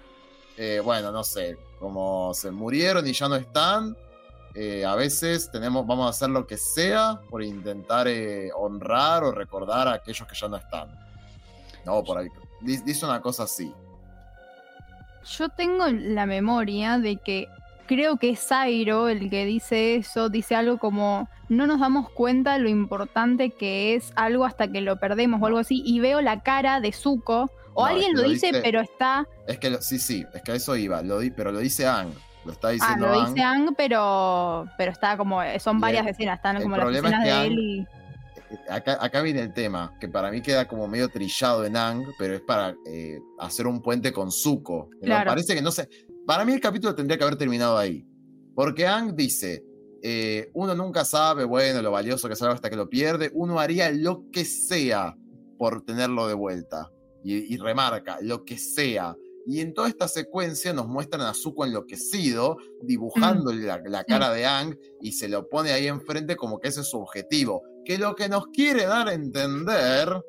eh, 0.58 0.82
bueno, 0.84 1.12
no 1.12 1.24
sé, 1.24 1.58
como 1.80 2.34
se 2.34 2.52
murieron 2.52 3.08
y 3.08 3.14
ya 3.14 3.30
no 3.30 3.36
están, 3.36 3.96
eh, 4.54 4.84
a 4.84 4.96
veces 4.96 5.52
tenemos, 5.52 5.86
vamos 5.86 6.08
a 6.08 6.10
hacer 6.10 6.30
lo 6.30 6.48
que 6.48 6.58
sea 6.58 7.22
por 7.30 7.44
intentar 7.44 8.08
eh, 8.08 8.50
honrar 8.56 9.24
o 9.24 9.32
recordar 9.32 9.88
a 9.88 9.94
aquellos 9.94 10.28
que 10.28 10.36
ya 10.36 10.48
no 10.48 10.58
están. 10.58 10.90
No, 11.86 12.04
por 12.04 12.18
ahí. 12.18 12.28
Dice 12.62 13.06
una 13.06 13.22
cosa 13.22 13.44
así. 13.44 13.72
Yo 15.30 15.50
tengo 15.50 15.86
la 15.88 16.26
memoria 16.26 17.00
de 17.00 17.18
que 17.18 17.48
creo 17.88 18.18
que 18.18 18.30
es 18.32 18.52
Airo 18.52 19.08
el 19.10 19.30
que 19.30 19.46
dice 19.46 19.96
eso, 19.96 20.30
dice 20.30 20.56
algo 20.56 20.78
como 20.78 21.30
no 21.50 21.68
nos 21.68 21.80
damos 21.80 22.10
cuenta 22.10 22.58
lo 22.58 22.68
importante 22.70 23.50
que 23.52 23.96
es 23.96 24.12
algo 24.16 24.44
hasta 24.46 24.68
que 24.68 24.82
lo 24.82 24.98
perdemos 24.98 25.42
o 25.42 25.46
algo 25.46 25.60
así, 25.60 25.82
y 25.86 26.00
veo 26.00 26.20
la 26.22 26.42
cara 26.42 26.82
de 26.82 26.92
Zuko, 26.92 27.50
o 27.74 27.82
No, 27.84 27.86
alguien 27.86 28.08
es 28.12 28.16
que 28.16 28.16
lo 28.18 28.24
lo 28.24 28.30
dice, 28.30 28.48
dice- 28.48 28.62
pero 28.62 28.82
está, 28.82 29.26
Es 29.48 29.58
que 29.60 29.70
lo- 29.70 29.82
sí, 29.82 30.00
sí, 30.00 30.26
es 30.34 30.42
que 30.42 30.52
a 30.52 30.56
eso 30.56 30.76
iba, 30.76 31.02
lo 31.02 31.20
di- 31.20 31.32
pero 31.32 31.52
lo 31.52 31.60
dice 31.60 31.88
Ang. 31.88 32.10
Lo 32.46 32.52
está 32.54 32.70
ah, 32.70 32.72
diciendo 32.72 33.08
lo 33.08 33.14
Ang. 33.22 33.34
dice 33.34 33.44
Ang, 33.46 33.76
pero, 33.78 34.66
pero 34.78 34.92
está 34.92 35.16
como, 35.18 35.40
son 35.60 35.78
Y 35.78 35.82
varias 35.82 36.06
el- 36.06 36.12
escenas, 36.12 36.38
están 36.38 36.62
como 36.62 36.76
las 36.78 36.90
es 36.90 36.96
escenas 36.98 37.24
que 37.24 37.30
de 37.30 37.34
Aang- 37.36 37.46
él 37.46 37.60
y... 37.60 37.88
acá, 38.70 38.98
acá 39.00 39.22
viene 39.22 39.42
el 39.42 39.54
tema, 39.54 39.94
que 40.00 40.08
para 40.08 40.32
mí 40.32 40.42
queda 40.42 40.68
como 40.68 40.88
medio 40.88 41.10
trillado 41.10 41.66
en 41.66 41.76
Ang, 41.78 42.06
pero 42.18 42.36
es 42.36 42.42
para 42.42 42.76
eh, 42.86 43.20
hacer 43.40 43.68
un 43.68 43.82
puente 43.82 44.12
con 44.12 44.32
Zuko. 44.32 44.90
Me 45.02 45.08
Claro. 45.08 45.30
parece 45.30 45.56
que 45.56 45.62
no 45.62 45.72
sé. 45.72 45.90
Para 46.26 46.46
mí 46.46 46.54
el 46.54 46.60
capítulo 46.60 46.94
tendría 46.96 47.18
que 47.18 47.24
haber 47.24 47.38
terminado 47.38 47.78
ahí. 47.78 48.06
Porque 48.56 48.86
Ang 48.88 49.16
dice: 49.16 49.64
eh, 50.02 50.50
uno 50.54 50.76
nunca 50.76 51.06
sabe, 51.06 51.44
bueno, 51.46 51.82
lo 51.82 51.92
valioso 51.92 52.28
que 52.28 52.34
es 52.34 52.42
algo 52.42 52.54
hasta 52.54 52.70
que 52.70 52.76
lo 52.76 52.90
pierde. 52.90 53.32
Uno 53.34 53.60
haría 53.60 53.92
lo 53.92 54.26
que 54.32 54.46
sea 54.46 55.16
por 55.58 55.84
tenerlo 55.84 56.28
de 56.28 56.34
vuelta. 56.34 56.92
Y, 57.24 57.54
y 57.54 57.58
remarca, 57.58 58.18
lo 58.22 58.46
que 58.46 58.58
sea. 58.58 59.16
Y 59.46 59.62
en 59.62 59.74
toda 59.74 59.88
esta 59.88 60.08
secuencia 60.08 60.74
nos 60.74 60.88
muestran 60.88 61.22
a 61.22 61.34
Zuko 61.34 61.66
enloquecido, 61.66 62.58
dibujando 62.84 63.54
la, 63.54 63.82
la 63.86 64.04
cara 64.04 64.32
de 64.32 64.46
Ang 64.46 64.78
y 65.02 65.14
se 65.14 65.28
lo 65.30 65.48
pone 65.48 65.72
ahí 65.72 65.88
enfrente 65.88 66.36
como 66.36 66.60
que 66.60 66.68
ese 66.68 66.82
es 66.82 66.90
su 66.90 66.98
objetivo. 67.00 67.64
Que 67.88 67.98
lo 67.98 68.16
que 68.16 68.28
nos 68.28 68.48
quiere 68.48 68.86
dar 68.86 69.08
a 69.08 69.14
entender 69.14 70.22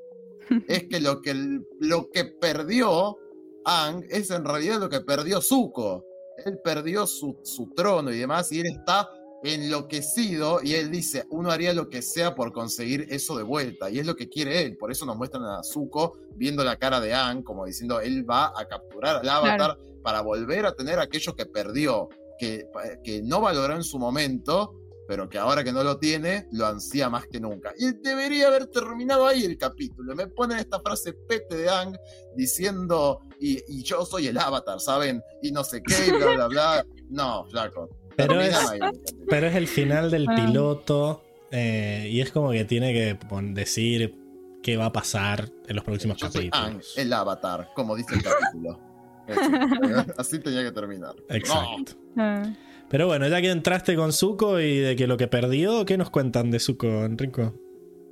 es 0.68 0.84
que 0.84 1.00
lo 1.00 1.20
que, 1.20 1.34
lo 1.80 2.08
que 2.08 2.24
perdió 2.24 3.18
Ang 3.64 4.04
es 4.08 4.30
en 4.30 4.44
realidad 4.44 4.78
lo 4.78 4.88
que 4.88 5.00
perdió 5.00 5.40
Zuko. 5.40 6.06
Él 6.44 6.60
perdió 6.62 7.04
su, 7.04 7.36
su 7.42 7.70
trono 7.74 8.12
y 8.12 8.18
demás 8.20 8.52
y 8.52 8.60
él 8.60 8.66
está 8.66 9.10
enloquecido 9.42 10.60
y 10.62 10.74
él 10.74 10.92
dice, 10.92 11.26
uno 11.30 11.50
haría 11.50 11.72
lo 11.72 11.88
que 11.88 12.00
sea 12.00 12.36
por 12.36 12.52
conseguir 12.52 13.08
eso 13.10 13.36
de 13.36 13.42
vuelta 13.42 13.90
y 13.90 13.98
es 13.98 14.06
lo 14.06 14.14
que 14.14 14.28
quiere 14.28 14.62
él, 14.62 14.76
por 14.76 14.92
eso 14.92 15.04
nos 15.04 15.16
muestran 15.16 15.44
a 15.44 15.64
Zuko 15.64 16.16
viendo 16.36 16.62
la 16.62 16.76
cara 16.76 17.00
de 17.00 17.12
Aang 17.12 17.42
como 17.42 17.66
diciendo, 17.66 18.00
él 18.00 18.28
va 18.28 18.52
a 18.56 18.66
capturar 18.66 19.16
al 19.16 19.28
avatar 19.28 19.78
para 20.02 20.20
volver 20.20 20.64
a 20.64 20.74
tener 20.74 21.00
aquello 21.00 21.34
que 21.34 21.46
perdió, 21.46 22.08
que, 22.38 22.68
que 23.02 23.20
no 23.22 23.40
valoró 23.40 23.74
en 23.74 23.82
su 23.82 23.98
momento, 23.98 24.74
pero 25.08 25.28
que 25.28 25.38
ahora 25.38 25.64
que 25.64 25.72
no 25.72 25.82
lo 25.82 25.98
tiene, 25.98 26.46
lo 26.52 26.66
ansía 26.66 27.08
más 27.08 27.26
que 27.26 27.40
nunca. 27.40 27.72
Y 27.78 27.92
debería 28.02 28.48
haber 28.48 28.66
terminado 28.66 29.26
ahí 29.26 29.42
el 29.44 29.56
capítulo. 29.56 30.14
Me 30.14 30.26
ponen 30.28 30.58
esta 30.58 30.78
frase 30.80 31.14
pete 31.14 31.56
de 31.56 31.70
Ang 31.70 31.96
diciendo, 32.36 33.20
y, 33.40 33.58
y 33.68 33.82
yo 33.82 34.04
soy 34.04 34.26
el 34.28 34.38
avatar, 34.38 34.78
¿saben? 34.80 35.22
Y 35.42 35.50
no 35.50 35.64
sé 35.64 35.82
qué, 35.82 35.94
y 36.08 36.10
bla, 36.12 36.34
bla, 36.34 36.46
bla. 36.48 36.86
No, 37.10 37.46
flaco. 37.46 37.88
Pero 38.16 38.38
es- 38.40 38.54
ahí. 38.54 38.78
Pero 39.30 39.46
es 39.46 39.56
el 39.56 39.66
final 39.66 40.10
del 40.10 40.26
Ah. 40.28 40.34
piloto 40.36 41.22
eh, 41.50 42.06
y 42.10 42.20
es 42.20 42.30
como 42.30 42.50
que 42.50 42.66
tiene 42.66 42.92
que 42.92 43.18
decir 43.54 44.14
qué 44.62 44.76
va 44.76 44.86
a 44.86 44.92
pasar 44.92 45.48
en 45.66 45.76
los 45.76 45.84
próximos 45.86 46.18
Yo 46.18 46.30
soy 46.30 46.50
Ang, 46.52 46.74
capítulos. 46.74 46.98
el 46.98 47.12
avatar, 47.14 47.70
como 47.74 47.96
dice 47.96 48.14
el 48.14 48.22
capítulo. 48.22 48.78
Así 50.18 50.38
tenía 50.40 50.62
que 50.62 50.72
terminar. 50.72 51.14
Exacto. 51.30 51.92
Ah. 52.18 52.42
Pero 52.90 53.06
bueno, 53.06 53.28
ya 53.28 53.40
que 53.40 53.50
entraste 53.50 53.96
con 53.96 54.12
Zuko 54.12 54.60
y 54.60 54.78
de 54.78 54.96
que 54.96 55.06
lo 55.06 55.16
que 55.16 55.28
perdió, 55.28 55.84
¿qué 55.84 55.98
nos 55.98 56.10
cuentan 56.10 56.50
de 56.50 56.58
Zuko, 56.58 56.86
Enrico? 57.04 57.54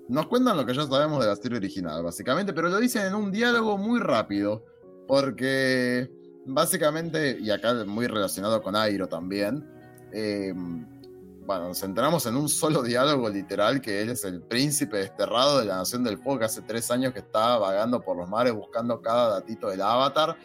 Nos 0.08 0.26
cuentan 0.26 0.56
lo 0.56 0.66
que 0.66 0.74
ya 0.74 0.86
sabemos 0.86 1.20
de 1.20 1.28
la 1.28 1.36
serie 1.36 1.58
original, 1.58 2.02
básicamente, 2.02 2.52
pero 2.52 2.68
lo 2.68 2.78
dicen 2.78 3.06
en 3.06 3.14
un 3.14 3.32
diálogo 3.32 3.78
muy 3.78 4.00
rápido, 4.00 4.64
porque 5.08 6.10
básicamente, 6.44 7.38
y 7.40 7.50
acá 7.50 7.74
muy 7.86 8.06
relacionado 8.06 8.62
con 8.62 8.76
Airo 8.76 9.08
también, 9.08 9.66
eh, 10.12 10.52
bueno, 11.46 11.68
nos 11.68 11.80
centramos 11.80 12.26
en 12.26 12.36
un 12.36 12.48
solo 12.48 12.82
diálogo 12.82 13.28
literal, 13.30 13.80
que 13.80 14.02
él 14.02 14.10
es 14.10 14.24
el 14.24 14.42
príncipe 14.42 14.98
desterrado 14.98 15.60
de 15.60 15.64
la 15.64 15.76
Nación 15.76 16.04
del 16.04 16.18
Fuego, 16.18 16.40
que 16.40 16.44
hace 16.44 16.62
tres 16.62 16.90
años 16.90 17.12
que 17.12 17.20
está 17.20 17.56
vagando 17.56 18.02
por 18.02 18.16
los 18.16 18.28
mares 18.28 18.52
buscando 18.52 19.00
cada 19.00 19.40
datito 19.40 19.68
del 19.68 19.80
avatar, 19.80 20.36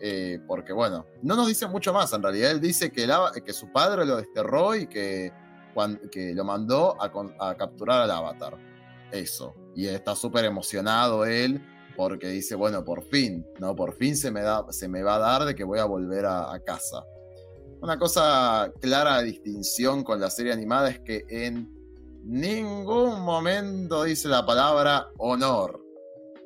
eh, 0.00 0.40
porque 0.46 0.72
bueno, 0.72 1.06
no 1.22 1.36
nos 1.36 1.48
dice 1.48 1.66
mucho 1.66 1.92
más, 1.92 2.12
en 2.12 2.22
realidad 2.22 2.50
él 2.50 2.60
dice 2.60 2.90
que, 2.90 3.08
que 3.44 3.52
su 3.52 3.70
padre 3.72 4.04
lo 4.06 4.16
desterró 4.16 4.74
y 4.74 4.86
que, 4.86 5.32
que 6.10 6.34
lo 6.34 6.44
mandó 6.44 6.96
a 7.00 7.56
capturar 7.56 8.02
al 8.02 8.10
avatar 8.10 8.56
eso. 9.12 9.54
Y 9.74 9.86
está 9.86 10.14
súper 10.14 10.44
emocionado 10.44 11.24
él 11.24 11.60
porque 11.96 12.28
dice, 12.28 12.54
bueno, 12.54 12.84
por 12.84 13.02
fin, 13.02 13.46
¿no? 13.58 13.74
Por 13.76 13.94
fin 13.94 14.16
se 14.16 14.30
me, 14.30 14.42
da, 14.42 14.64
se 14.70 14.88
me 14.88 15.02
va 15.02 15.16
a 15.16 15.18
dar 15.18 15.44
de 15.44 15.54
que 15.54 15.64
voy 15.64 15.78
a 15.78 15.84
volver 15.84 16.24
a, 16.24 16.52
a 16.52 16.60
casa. 16.60 17.04
Una 17.82 17.98
cosa 17.98 18.72
clara 18.80 19.18
de 19.18 19.24
distinción 19.24 20.04
con 20.04 20.20
la 20.20 20.30
serie 20.30 20.52
animada 20.52 20.90
es 20.90 21.00
que 21.00 21.24
en 21.28 21.70
ningún 22.24 23.20
momento 23.20 24.04
dice 24.04 24.28
la 24.28 24.44
palabra 24.44 25.08
honor. 25.18 25.82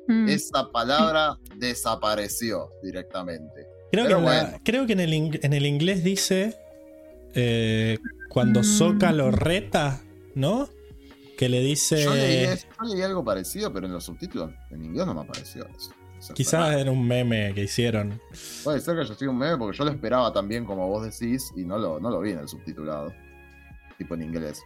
Mm. 0.07 0.29
Esa 0.29 0.71
palabra 0.71 1.37
desapareció 1.57 2.69
directamente. 2.83 3.67
Creo, 3.91 4.05
Pero 4.05 4.07
que, 4.07 4.13
en 4.13 4.25
la- 4.25 4.43
bueno. 4.43 4.59
creo 4.63 4.85
que 4.85 4.93
en 4.93 4.99
el, 4.99 5.13
ing- 5.13 5.39
en 5.41 5.53
el 5.53 5.65
inglés 5.65 6.03
dice 6.03 6.55
eh, 7.33 7.97
cuando 8.29 8.61
Mm. 8.61 8.63
Sokka 8.63 9.11
lo 9.11 9.31
reta, 9.31 10.01
¿no? 10.35 10.69
Que 11.37 11.49
le 11.49 11.59
dice. 11.61 12.03
Yo 12.03 12.13
leí, 12.15 12.45
yo 12.45 12.93
leí 12.93 13.01
algo 13.01 13.23
parecido, 13.23 13.73
pero 13.73 13.87
en 13.87 13.93
los 13.93 14.03
subtítulos 14.05 14.51
en 14.71 14.85
inglés 14.85 15.05
no 15.05 15.13
me 15.13 15.21
apareció 15.21 15.67
eso. 15.67 15.91
Quizás 16.33 16.75
era 16.77 16.89
un 16.91 17.05
meme 17.05 17.53
que 17.53 17.63
hicieron. 17.63 18.19
Puede 18.63 18.79
ser 18.79 18.97
que 18.97 19.05
yo 19.05 19.13
soy 19.13 19.27
un 19.27 19.37
meme 19.37 19.57
porque 19.57 19.77
yo 19.77 19.83
lo 19.85 19.91
esperaba 19.91 20.31
también 20.33 20.65
como 20.65 20.87
vos 20.87 21.03
decís 21.03 21.51
y 21.55 21.65
no 21.65 21.77
lo, 21.77 21.99
no 21.99 22.09
lo 22.09 22.19
vi 22.21 22.31
en 22.31 22.39
el 22.39 22.47
subtitulado. 22.47 23.13
Tipo 23.97 24.15
en 24.15 24.23
inglés. 24.23 24.61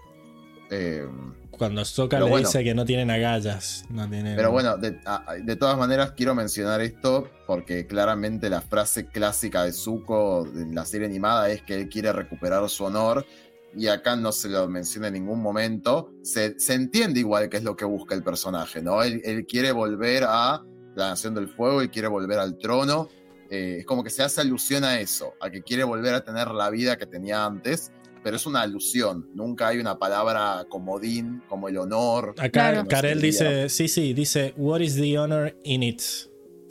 Eh, 0.72 1.08
Cuando 1.52 1.84
Pero 2.10 2.26
le 2.26 2.32
bueno. 2.32 2.48
dice 2.48 2.64
que 2.64 2.74
no 2.74 2.86
tienen 2.86 3.10
agallas. 3.12 3.84
No 3.90 4.10
tienen... 4.10 4.36
pero 4.36 4.52
bueno, 4.52 4.78
de, 4.78 5.56
todas 5.56 5.78
maneras 5.78 6.14
quiero 6.16 6.36
mencionar 6.36 6.82
esto 6.82 7.30
porque 7.48 7.86
claramente 7.88 8.50
la 8.50 8.62
frase 8.62 9.08
clásica 9.08 9.64
de 9.64 9.74
Zuko 9.74 10.46
en 10.48 10.74
la 10.74 10.86
serie 10.86 11.08
animada 11.08 11.50
es 11.50 11.62
que 11.64 11.76
él 11.76 11.90
quiere 11.90 12.14
recuperar 12.14 12.68
su 12.70 12.86
honor 12.86 13.26
y 13.76 13.88
acá 13.88 14.16
no 14.16 14.32
se 14.32 14.50
lo 14.50 14.68
menciona 14.68 15.08
en 15.08 15.16
ningún 15.16 15.42
momento. 15.42 16.12
Se, 16.24 16.60
se 16.60 16.74
entiende 16.76 17.20
igual 17.20 17.50
que 17.50 17.58
es 17.58 17.64
lo 17.64 17.76
que 17.76 17.86
busca 17.86 18.16
el 18.16 18.24
personaje, 18.24 18.82
¿no? 18.82 19.04
Él, 19.04 19.22
él 19.26 19.46
quiere 19.46 19.72
volver 19.72 20.24
a 20.28 20.64
la 20.96 21.10
Nación 21.10 21.36
del 21.36 21.50
Fuego, 21.50 21.82
él 21.82 21.90
quiere 21.90 22.08
volver 22.08 22.40
al 22.40 22.58
trono. 22.58 23.10
Eh, 23.50 23.78
es 23.80 23.86
como 23.86 24.04
que 24.04 24.12
se 24.12 24.22
hace 24.22 24.42
alusión 24.42 24.84
a 24.84 25.00
eso, 25.00 25.34
a 25.42 25.50
que 25.50 25.62
quiere 25.64 25.84
volver 25.84 26.14
a 26.14 26.24
tener 26.24 26.50
la 26.50 26.70
vida 26.70 26.98
que 26.98 27.08
tenía 27.08 27.46
antes, 27.46 27.92
pero 28.24 28.36
es 28.36 28.46
una 28.46 28.62
alusión. 28.62 29.30
Nunca 29.34 29.68
hay 29.68 29.78
una 29.78 29.98
palabra 30.00 30.66
comodín, 30.70 31.42
como 31.48 31.70
el 31.70 31.78
honor. 31.78 32.36
Acá. 32.38 32.86
Karel 32.88 33.22
dice, 33.22 33.70
sí, 33.70 33.88
sí, 33.88 34.14
dice, 34.14 34.54
what 34.58 34.82
is 34.82 34.96
the 34.96 35.18
honor 35.18 35.56
in 35.64 35.84
it? 35.84 36.02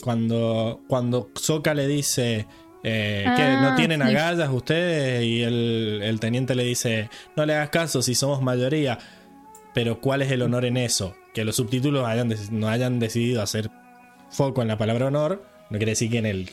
Cuando, 0.02 0.80
cuando 0.88 1.30
Sokka 1.34 1.74
le 1.74 1.86
dice 1.88 2.46
eh, 2.84 3.24
que 3.36 3.42
Ah, 3.42 3.60
no 3.70 3.76
tienen 3.76 4.00
sí. 4.00 4.08
agallas 4.08 4.50
ustedes 4.50 5.24
y 5.24 5.42
el, 5.42 6.00
el 6.04 6.20
teniente 6.20 6.54
le 6.54 6.64
dice, 6.64 7.10
no 7.36 7.44
le 7.44 7.54
hagas 7.54 7.70
caso 7.70 8.00
si 8.02 8.14
somos 8.14 8.40
mayoría, 8.40 8.98
pero 9.74 10.00
¿cuál 10.00 10.22
es 10.22 10.30
el 10.30 10.42
honor 10.42 10.64
en 10.64 10.76
eso? 10.76 11.16
Que 11.34 11.44
los 11.44 11.56
subtítulos 11.56 12.06
hayan 12.06 12.32
no 12.52 12.68
hayan 12.68 13.00
decidido 13.00 13.42
hacer 13.42 13.70
foco 14.30 14.62
en 14.62 14.68
la 14.68 14.78
palabra 14.78 15.06
honor, 15.06 15.44
no 15.70 15.78
quiere 15.78 15.92
decir 15.92 16.10
que 16.10 16.18
en 16.18 16.26
el, 16.26 16.50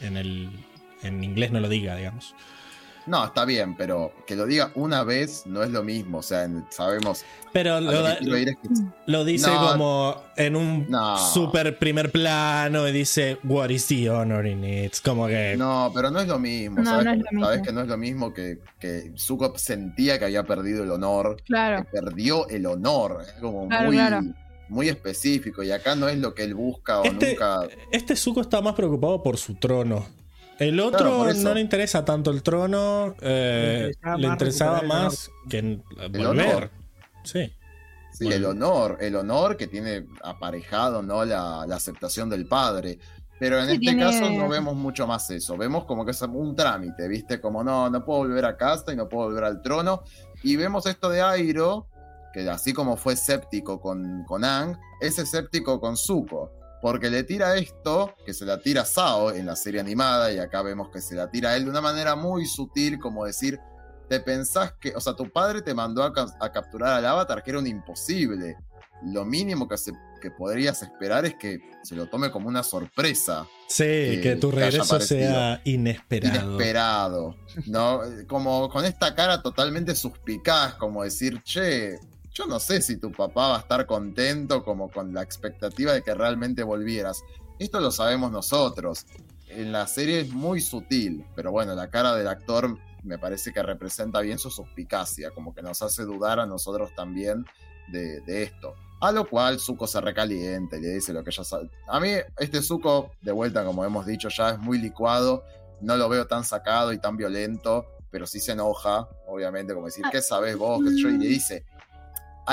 en 0.00 0.16
el 0.16 0.50
en 1.02 1.24
inglés 1.24 1.50
no 1.50 1.60
lo 1.60 1.68
diga, 1.68 1.96
digamos. 1.96 2.34
No, 3.08 3.24
está 3.24 3.44
bien, 3.44 3.74
pero 3.76 4.12
que 4.26 4.36
lo 4.36 4.44
diga 4.46 4.70
una 4.74 5.02
vez 5.02 5.46
no 5.46 5.62
es 5.62 5.70
lo 5.70 5.82
mismo. 5.82 6.18
O 6.18 6.22
sea, 6.22 6.48
sabemos. 6.70 7.24
Pero 7.52 7.76
a 7.76 7.80
lo, 7.80 7.90
lo 7.90 8.04
que 8.04 8.16
quiero 8.18 8.38
ir 8.38 8.48
es 8.50 8.56
que- 8.62 8.68
lo 9.06 9.24
dice 9.24 9.50
No. 9.50 9.72
como 9.72 10.22
en 10.36 10.54
un 10.56 10.86
No. 10.90 11.16
super 11.18 11.78
primer 11.78 12.12
plano 12.12 12.86
y 12.86 12.92
dice, 12.92 13.38
What 13.44 13.70
is 13.70 13.86
the 13.86 14.10
honor 14.10 14.46
in 14.46 14.62
it? 14.62 14.96
Como 15.02 15.26
que. 15.26 15.56
No, 15.56 15.90
pero 15.94 16.10
no 16.10 16.20
es 16.20 16.28
lo 16.28 16.38
mismo. 16.38 16.80
No, 16.80 16.84
¿sabes? 16.90 17.04
no 17.06 17.12
es 17.12 17.18
lo 17.18 17.40
Sabes 17.40 17.58
mismo. 17.60 17.64
que 17.66 17.72
no 17.72 17.80
es 17.82 17.88
lo 17.88 17.96
mismo 17.96 18.34
que, 18.34 18.58
que 18.78 19.12
Zuko 19.16 19.56
sentía 19.56 20.18
que 20.18 20.26
había 20.26 20.44
perdido 20.44 20.84
el 20.84 20.90
honor. 20.90 21.42
Claro. 21.46 21.84
Que 21.84 21.90
perdió 22.00 22.46
el 22.48 22.66
honor. 22.66 23.22
Es 23.26 23.32
como 23.40 23.66
Claro, 23.68 23.86
muy, 23.86 23.96
claro. 23.96 24.20
muy 24.68 24.88
específico. 24.90 25.62
Y 25.62 25.70
acá 25.70 25.94
no 25.94 26.08
es 26.08 26.18
lo 26.18 26.34
que 26.34 26.42
él 26.42 26.54
busca 26.54 27.00
o 27.00 27.04
Este- 27.04 27.30
nunca. 27.30 27.60
Este 27.90 28.14
Zuko 28.14 28.42
está 28.42 28.60
más 28.60 28.74
preocupado 28.74 29.22
por 29.22 29.38
su 29.38 29.54
trono. 29.54 30.06
El 30.58 30.80
otro 30.80 31.32
no 31.34 31.54
le 31.54 31.60
interesa 31.60 32.04
tanto 32.04 32.30
el 32.30 32.42
trono, 32.42 33.14
eh, 33.20 33.92
Le 34.02 34.18
le 34.18 34.26
interesaba 34.26 34.82
más 34.82 35.30
que 35.48 35.58
El 35.58 35.82
volver. 36.10 36.26
honor. 36.26 36.70
Sí. 37.24 37.52
Sí, 38.12 38.24
Bueno. 38.24 38.36
el 38.36 38.44
honor, 38.46 38.98
el 39.00 39.14
honor 39.16 39.56
que 39.56 39.68
tiene 39.68 40.06
aparejado, 40.24 41.02
¿no? 41.02 41.24
La, 41.24 41.64
la 41.66 41.76
aceptación 41.76 42.28
del 42.28 42.46
padre. 42.46 42.98
Pero 43.38 43.58
en 43.60 43.66
Sí, 43.66 43.72
este 43.74 43.80
tiene- 43.80 44.02
caso 44.02 44.30
no 44.30 44.48
vemos 44.48 44.74
mucho 44.74 45.06
más 45.06 45.30
eso. 45.30 45.56
Vemos 45.56 45.84
como 45.84 46.04
que 46.04 46.10
es 46.10 46.20
un 46.22 46.56
trámite, 46.56 47.06
¿viste? 47.06 47.40
Como 47.40 47.62
no, 47.62 47.88
no 47.88 48.04
puedo 48.04 48.20
volver 48.20 48.44
a 48.44 48.56
casa 48.56 48.92
y 48.92 48.96
no 48.96 49.08
puedo 49.08 49.28
volver 49.28 49.44
al 49.44 49.62
trono. 49.62 50.02
Y 50.42 50.56
vemos 50.56 50.86
esto 50.86 51.08
de 51.08 51.22
Airo, 51.22 51.86
que 52.32 52.48
así 52.50 52.72
como 52.72 52.96
fue 52.96 53.12
escéptico 53.12 53.80
con, 53.80 54.24
con 54.24 54.44
Ang, 54.44 54.76
es 55.00 55.20
escéptico 55.20 55.78
con 55.80 55.96
Zuko. 55.96 56.50
Porque 56.80 57.10
le 57.10 57.24
tira 57.24 57.56
esto, 57.56 58.14
que 58.24 58.32
se 58.32 58.44
la 58.44 58.60
tira 58.60 58.84
Sao 58.84 59.32
en 59.32 59.46
la 59.46 59.56
serie 59.56 59.80
animada, 59.80 60.32
y 60.32 60.38
acá 60.38 60.62
vemos 60.62 60.90
que 60.90 61.00
se 61.00 61.14
la 61.16 61.30
tira 61.30 61.50
a 61.50 61.56
él 61.56 61.64
de 61.64 61.70
una 61.70 61.80
manera 61.80 62.14
muy 62.14 62.46
sutil, 62.46 62.98
como 62.98 63.24
decir, 63.24 63.58
te 64.08 64.20
pensás 64.20 64.72
que, 64.80 64.94
o 64.94 65.00
sea, 65.00 65.14
tu 65.14 65.28
padre 65.30 65.60
te 65.62 65.74
mandó 65.74 66.02
a, 66.02 66.12
a 66.40 66.52
capturar 66.52 66.94
al 66.94 67.04
avatar, 67.06 67.42
que 67.42 67.50
era 67.50 67.58
un 67.58 67.66
imposible. 67.66 68.56
Lo 69.02 69.24
mínimo 69.24 69.68
que, 69.68 69.76
se, 69.76 69.92
que 70.20 70.30
podrías 70.30 70.82
esperar 70.82 71.24
es 71.24 71.34
que 71.36 71.58
se 71.82 71.94
lo 71.94 72.06
tome 72.08 72.30
como 72.30 72.48
una 72.48 72.62
sorpresa, 72.62 73.46
Sí, 73.68 73.84
que 74.22 74.36
tu 74.40 74.50
regreso 74.50 74.98
sea 75.00 75.60
inesperado. 75.64 76.54
inesperado, 76.54 77.36
¿no? 77.66 78.00
Como 78.26 78.68
con 78.70 78.84
esta 78.84 79.14
cara 79.14 79.42
totalmente 79.42 79.94
suspicaz, 79.94 80.74
como 80.74 81.04
decir, 81.04 81.42
che, 81.42 81.98
yo 82.38 82.46
no 82.46 82.60
sé 82.60 82.80
si 82.80 82.98
tu 82.98 83.10
papá 83.10 83.48
va 83.48 83.56
a 83.56 83.60
estar 83.60 83.84
contento 83.84 84.62
como 84.62 84.92
con 84.92 85.12
la 85.12 85.22
expectativa 85.22 85.92
de 85.92 86.02
que 86.02 86.14
realmente 86.14 86.62
volvieras. 86.62 87.24
Esto 87.58 87.80
lo 87.80 87.90
sabemos 87.90 88.30
nosotros. 88.30 89.06
En 89.48 89.72
la 89.72 89.88
serie 89.88 90.20
es 90.20 90.30
muy 90.30 90.60
sutil, 90.60 91.26
pero 91.34 91.50
bueno, 91.50 91.74
la 91.74 91.90
cara 91.90 92.14
del 92.14 92.28
actor 92.28 92.78
me 93.02 93.18
parece 93.18 93.52
que 93.52 93.60
representa 93.60 94.20
bien 94.20 94.38
su 94.38 94.50
suspicacia, 94.50 95.32
como 95.32 95.52
que 95.52 95.62
nos 95.62 95.82
hace 95.82 96.04
dudar 96.04 96.38
a 96.38 96.46
nosotros 96.46 96.94
también 96.94 97.44
de, 97.88 98.20
de 98.20 98.44
esto. 98.44 98.74
A 99.00 99.10
lo 99.10 99.28
cual 99.28 99.58
Zuko 99.58 99.88
se 99.88 100.00
recalienta 100.00 100.76
y 100.76 100.82
le 100.82 100.94
dice 100.94 101.12
lo 101.12 101.24
que 101.24 101.32
ya 101.32 101.42
sabe. 101.42 101.68
A 101.88 101.98
mí, 101.98 102.10
este 102.38 102.62
Zuko, 102.62 103.10
de 103.20 103.32
vuelta, 103.32 103.64
como 103.64 103.84
hemos 103.84 104.06
dicho 104.06 104.28
ya, 104.28 104.50
es 104.50 104.58
muy 104.60 104.78
licuado. 104.78 105.42
No 105.80 105.96
lo 105.96 106.08
veo 106.08 106.28
tan 106.28 106.44
sacado 106.44 106.92
y 106.92 107.00
tan 107.00 107.16
violento, 107.16 107.84
pero 108.12 108.28
sí 108.28 108.38
se 108.38 108.52
enoja, 108.52 109.08
obviamente, 109.26 109.74
como 109.74 109.86
decir, 109.86 110.04
¿qué 110.12 110.22
sabes 110.22 110.56
vos? 110.56 110.80
¿Qué 110.84 110.90
sé 110.90 111.02
yo? 111.02 111.08
Y 111.08 111.18
le 111.18 111.26
dice. 111.26 111.64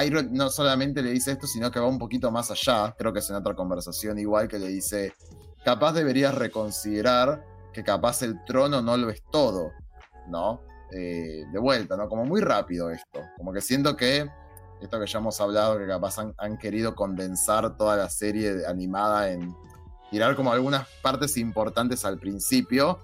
Iroh 0.03 0.23
no 0.23 0.49
solamente 0.49 1.01
le 1.01 1.11
dice 1.11 1.31
esto, 1.31 1.47
sino 1.47 1.71
que 1.71 1.79
va 1.79 1.87
un 1.87 1.99
poquito 1.99 2.31
más 2.31 2.51
allá. 2.51 2.95
Creo 2.97 3.13
que 3.13 3.19
es 3.19 3.29
en 3.29 3.35
otra 3.35 3.55
conversación 3.55 4.19
igual 4.19 4.47
que 4.47 4.59
le 4.59 4.67
dice, 4.67 5.13
capaz 5.63 5.93
deberías 5.93 6.35
reconsiderar 6.35 7.43
que 7.73 7.83
capaz 7.83 8.21
el 8.21 8.43
trono 8.45 8.81
no 8.81 8.97
lo 8.97 9.09
es 9.09 9.23
todo, 9.31 9.71
¿no? 10.27 10.61
eh, 10.91 11.45
de 11.51 11.59
vuelta, 11.59 11.97
¿no? 11.97 12.07
Como 12.07 12.25
muy 12.25 12.41
rápido 12.41 12.89
esto. 12.89 13.21
Como 13.37 13.51
que 13.51 13.61
siento 13.61 13.95
que 13.95 14.29
esto 14.81 14.99
que 14.99 15.07
ya 15.07 15.19
hemos 15.19 15.39
hablado, 15.41 15.77
que 15.77 15.87
capaz 15.87 16.19
han, 16.19 16.33
han 16.37 16.57
querido 16.57 16.95
condensar 16.95 17.77
toda 17.77 17.95
la 17.95 18.09
serie 18.09 18.65
animada 18.67 19.31
en 19.31 19.55
tirar 20.11 20.35
como 20.35 20.51
algunas 20.51 20.87
partes 21.01 21.37
importantes 21.37 22.05
al 22.05 22.19
principio. 22.19 22.99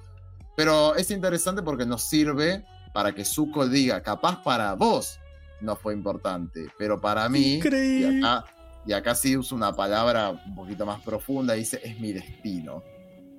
Pero 0.56 0.96
es 0.96 1.12
interesante 1.12 1.62
porque 1.62 1.86
nos 1.86 2.04
sirve 2.04 2.66
para 2.94 3.14
que 3.14 3.26
Zuko 3.26 3.68
diga, 3.68 4.02
capaz 4.02 4.44
para 4.44 4.74
vos 4.76 5.20
no 5.62 5.76
fue 5.76 5.94
importante, 5.94 6.68
pero 6.78 7.00
para 7.00 7.28
mí, 7.30 7.40
y 7.40 7.54
Increíble. 7.56 8.20
acá, 8.20 8.46
y 8.86 8.94
acá 8.94 9.16
sí 9.16 9.38
usa 9.38 9.56
una 9.56 9.74
palabra 9.74 10.32
un 10.32 10.56
poquito 10.56 10.86
más 10.86 11.02
profunda, 11.02 11.54
dice, 11.54 11.80
es 11.84 12.00
mi 12.00 12.12
destino. 12.14 12.84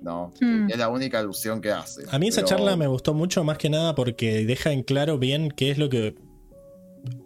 ¿No? 0.01 0.33
Hmm. 0.41 0.69
Es 0.69 0.77
la 0.77 0.89
única 0.89 1.19
alusión 1.19 1.61
que 1.61 1.71
hace. 1.71 2.03
A 2.11 2.19
mí 2.19 2.27
esa 2.27 2.41
Pero- 2.41 2.47
charla 2.49 2.75
me 2.75 2.87
gustó 2.87 3.13
mucho 3.13 3.45
más 3.45 3.57
que 3.57 3.69
nada 3.69 3.95
porque 3.95 4.43
deja 4.45 4.73
en 4.73 4.83
claro 4.83 5.17
bien 5.17 5.49
qué 5.49 5.71
es 5.71 5.77
lo 5.77 5.87
que 5.87 6.15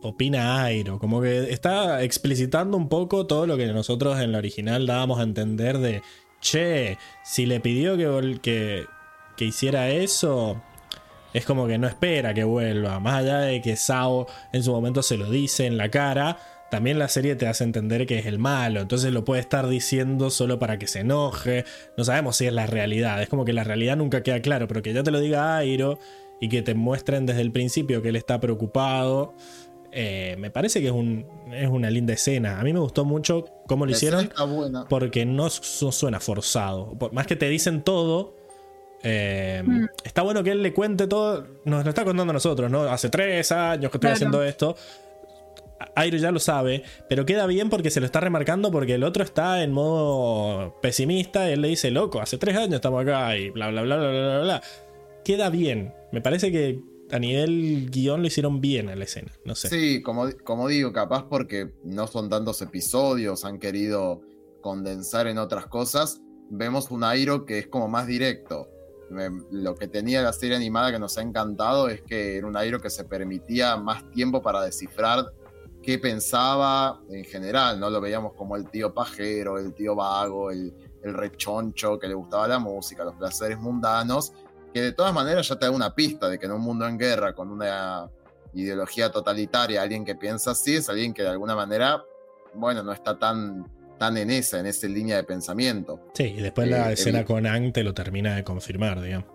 opina 0.03 0.64
Airo. 0.64 0.99
Como 0.99 1.22
que 1.22 1.52
está 1.52 2.03
explicitando 2.03 2.78
un 2.78 2.88
poco 2.88 3.26
todo 3.26 3.48
lo 3.48 3.57
que 3.57 3.65
nosotros 3.68 4.19
en 4.19 4.32
la 4.32 4.38
original 4.38 4.86
dábamos 4.86 5.19
a 5.19 5.24
entender 5.24 5.80
de, 5.80 6.02
che, 6.40 6.98
si 7.24 7.45
le 7.48 7.60
pidió 7.60 7.98
que, 7.98 8.07
vol- 8.07 8.40
que, 8.41 8.86
que 9.36 9.45
hiciera 9.45 9.90
eso, 9.90 10.61
es 11.34 11.45
como 11.45 11.68
que 11.68 11.78
no 11.78 11.88
espera 11.88 12.34
que 12.34 12.44
vuelva. 12.44 12.99
Más 12.99 13.16
allá 13.16 13.40
de 13.40 13.62
que 13.62 13.76
Sao 13.76 14.28
en 14.54 14.64
su 14.64 14.72
momento 14.72 15.02
se 15.04 15.18
lo 15.18 15.30
dice 15.30 15.66
en 15.66 15.78
la 15.78 15.90
cara, 15.90 16.38
también 16.72 16.99
la 16.99 17.08
serie 17.08 17.36
te 17.36 17.48
hace 17.48 17.64
entender 17.64 18.06
que 18.06 18.20
es 18.20 18.26
el 18.26 18.40
malo. 18.40 18.82
Entonces 18.82 19.12
lo 19.14 19.24
puede 19.24 19.41
estar 19.41 19.68
diciendo 19.68 20.30
solo 20.30 20.60
para 20.60 20.78
que 20.80 20.88
se 20.88 20.99
enoje. 20.99 21.64
No 21.95 22.04
sabemos 22.04 22.36
si 22.38 22.45
es 22.48 22.54
la 22.54 22.66
realidad. 22.68 23.22
Es 23.22 23.30
como 23.30 23.45
que 23.45 23.54
la 23.54 23.64
realidad 23.64 23.95
nunca 23.98 24.24
queda 24.24 24.41
claro, 24.41 24.68
pero 24.68 24.82
que 24.82 24.94
ya 24.94 25.04
te 25.04 25.12
lo 25.12 25.20
diga 25.20 25.56
Airo 25.58 25.99
y 26.41 26.49
que 26.49 26.62
te 26.62 26.76
muestren 26.76 27.26
desde 27.26 27.41
el 27.41 27.52
principio 27.52 28.02
que 28.02 28.10
él 28.10 28.16
está 28.16 28.40
preocupado. 28.40 29.34
eh, 29.91 30.36
me 30.38 30.52
parece 30.52 30.82
que 30.82 30.88
es, 30.88 30.91
un, 30.94 31.26
es 31.54 31.68
una 31.70 31.90
linda 31.90 32.14
escena. 32.14 32.60
A 32.60 32.64
mí 32.64 32.74
me 32.74 32.80
gustó 32.80 33.06
mucho 33.06 33.45
cómo 33.68 33.86
lo 33.86 33.91
La 33.91 33.98
hicieron 33.98 34.30
porque 34.90 35.26
no, 35.26 35.49
su- 35.49 35.91
suena 35.91 36.20
forzado. 36.20 36.91
Por 36.99 37.14
más 37.14 37.26
que 37.28 37.36
te 37.36 37.48
dicen 37.49 37.82
todo, 37.82 38.36
eh, 39.03 39.61
Mm. 39.65 39.86
está 40.03 40.22
bueno 40.24 40.44
que 40.44 40.52
él 40.52 40.61
le 40.64 40.74
cuente 40.74 41.07
todo. 41.07 41.45
Nos 41.65 41.84
lo 41.84 41.90
está 41.90 42.03
contando 42.03 42.32
a 42.32 42.34
nosotros, 42.34 42.69
¿no? 42.72 42.84
Hace 42.84 43.10
tres 43.10 43.52
años 43.52 43.91
que 43.91 43.98
estoy 43.98 43.99
Claro. 43.99 44.14
haciendo 44.15 44.44
esto. 44.44 44.76
Airo 45.95 46.18
ya 46.18 46.32
lo 46.32 46.40
sabe, 46.40 46.84
pero 47.07 47.26
queda 47.26 47.45
bien 47.45 47.69
porque 47.69 47.91
se 47.91 47.99
lo 47.99 48.07
está 48.07 48.19
remarcando 48.19 48.72
porque 48.72 48.95
el 48.95 49.03
otro 49.03 49.24
está 49.24 49.61
en 49.61 49.72
modo 49.72 50.80
pesimista 50.82 51.48
y 51.49 51.53
él 51.53 51.61
le 51.61 51.68
dice, 51.68 51.91
loco, 51.91 52.19
hace 52.19 52.38
tres 52.40 52.56
años 52.57 52.76
estamos 52.76 53.03
acá 53.03 53.38
y 53.38 53.52
bla, 53.52 53.69
bla, 53.69 53.84
bla, 53.84 53.98
bla, 53.98 54.10
bla, 54.10 54.40
bla. 54.41 54.61
Queda 55.24 55.49
bien. 55.52 55.94
Me 56.11 56.19
parece 56.22 56.52
que 56.52 56.80
a 57.11 57.19
nivel 57.19 57.90
guion 57.91 58.22
lo 58.22 58.28
hicieron 58.28 58.60
bien 58.60 58.90
en 58.90 58.98
la 58.98 59.06
escena. 59.06 59.32
No 59.45 59.53
sé. 59.53 59.69
Sí, 59.69 60.02
como, 60.02 60.26
como 60.44 60.68
digo, 60.68 60.91
capaz 60.91 61.26
porque 61.30 61.69
no 61.84 62.07
son 62.07 62.28
tantos 62.30 62.60
episodios, 62.64 63.45
han 63.45 63.60
querido 63.60 64.22
condensar 64.61 65.28
en 65.28 65.38
otras 65.38 65.68
cosas, 65.68 66.22
vemos 66.49 66.90
un 66.90 67.03
Airo 67.03 67.45
que 67.45 67.60
es 67.60 67.68
como 67.68 67.88
más 67.88 68.07
directo. 68.07 68.68
Lo 69.52 69.76
que 69.76 69.88
tenía 69.88 70.22
la 70.22 70.34
serie 70.34 70.56
animada 70.56 70.92
que 70.92 71.00
nos 71.00 71.18
ha 71.18 71.22
encantado 71.22 71.88
es 71.88 72.02
que 72.02 72.38
era 72.38 72.48
un 72.48 72.58
Airo 72.58 72.82
que 72.82 72.90
se 72.90 73.06
permitía 73.06 73.78
más 73.78 74.10
tiempo 74.12 74.42
para 74.42 74.62
descifrar 74.62 75.32
qué 75.82 75.98
pensaba 75.98 77.02
en 77.10 77.24
general, 77.24 77.80
¿no? 77.80 77.90
Lo 77.90 78.02
veíamos 78.02 78.34
como 78.34 78.56
el 78.58 78.70
tío 78.70 78.94
pajero, 78.94 79.58
el 79.58 79.74
tío 79.74 79.96
vago, 79.96 80.52
el, 80.52 80.74
el 81.04 81.14
rechoncho 81.14 81.98
que 81.98 82.08
le 82.08 82.14
gustaba 82.14 82.48
la 82.48 82.60
música, 82.60 83.04
los 83.04 83.16
placeres 83.16 83.58
mundanos, 83.58 84.34
que 84.74 84.82
de 84.82 84.92
todas 84.92 85.14
maneras 85.14 85.48
ya 85.48 85.58
te 85.58 85.66
da 85.66 85.72
una 85.72 85.94
pista 85.96 86.28
de 86.28 86.38
que 86.38 86.46
en 86.46 86.52
un 86.52 86.62
mundo 86.62 86.86
en 86.88 86.98
guerra, 86.98 87.34
con 87.34 87.50
una 87.50 88.10
ideología 88.54 89.12
totalitaria, 89.12 89.82
alguien 89.82 90.04
que 90.04 90.16
piensa 90.16 90.52
así 90.52 90.76
es 90.76 90.90
alguien 90.90 91.14
que 91.14 91.24
de 91.24 91.30
alguna 91.30 91.56
manera, 91.56 92.04
bueno, 92.54 92.84
no 92.84 92.92
está 92.92 93.18
tan, 93.18 93.66
tan 93.98 94.18
en 94.18 94.30
esa, 94.32 94.60
en 94.60 94.65
esa 94.68 94.88
línea 94.88 95.15
de 95.18 95.24
pensamiento. 95.24 95.99
Sí, 96.14 96.24
y 96.38 96.41
después 96.41 96.68
Eh, 96.68 96.72
la 96.72 96.91
escena 96.91 97.22
evi- 97.22 97.26
con 97.26 97.45
Ang 97.45 97.72
te 97.74 97.84
lo 97.84 97.94
termina 97.94 98.36
de 98.36 98.44
confirmar, 98.44 99.02
digamos. 99.02 99.28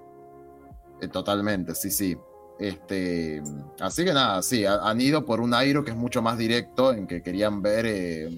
Eh, 1.00 1.08
totalmente, 1.08 1.74
sí, 1.74 1.90
sí. 1.90 2.16
Este, 2.60 3.42
así 3.80 4.04
que 4.04 4.12
nada, 4.12 4.40
sí, 4.42 4.64
ha- 4.64 4.88
han 4.88 5.00
ido 5.00 5.24
por 5.24 5.40
un 5.40 5.52
airo 5.54 5.84
que 5.84 5.90
es 5.90 5.96
mucho 5.96 6.22
más 6.22 6.38
directo, 6.38 6.92
en 6.92 7.06
que 7.06 7.22
querían 7.22 7.60
ver. 7.60 7.86
Eh, 7.86 8.28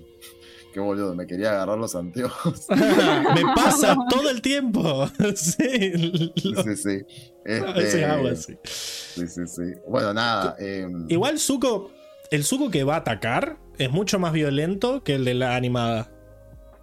qué 0.73 0.81
boludo, 0.81 1.15
me 1.15 1.27
quería 1.27 1.51
agarrar 1.53 1.77
los 1.79 1.95
anteojos. 1.95 2.67
Me 3.35 3.43
pasa 3.55 3.97
todo 4.09 4.31
el 4.31 4.41
tiempo. 4.41 5.07
sí. 5.37 6.33
Sí, 6.37 6.55
sí, 6.65 6.77
sí. 6.77 6.99
Este, 7.45 8.07
hago 8.07 8.29
así. 8.29 8.57
sí, 8.65 9.29
sí, 9.29 9.47
sí. 9.47 9.63
Bueno, 9.87 10.15
nada. 10.15 10.57
eh, 10.59 10.89
Igual 11.09 11.39
Zuko, 11.39 11.91
el 12.31 12.43
Zuko 12.43 12.71
que 12.71 12.85
va 12.85 12.95
a 12.95 12.99
atacar 13.01 13.59
es 13.77 13.91
mucho 13.91 14.19
más 14.19 14.33
violento 14.33 15.05
que 15.05 15.17
el 15.17 15.27
de 15.27 15.35
la 15.35 15.55
animada. 15.55 16.11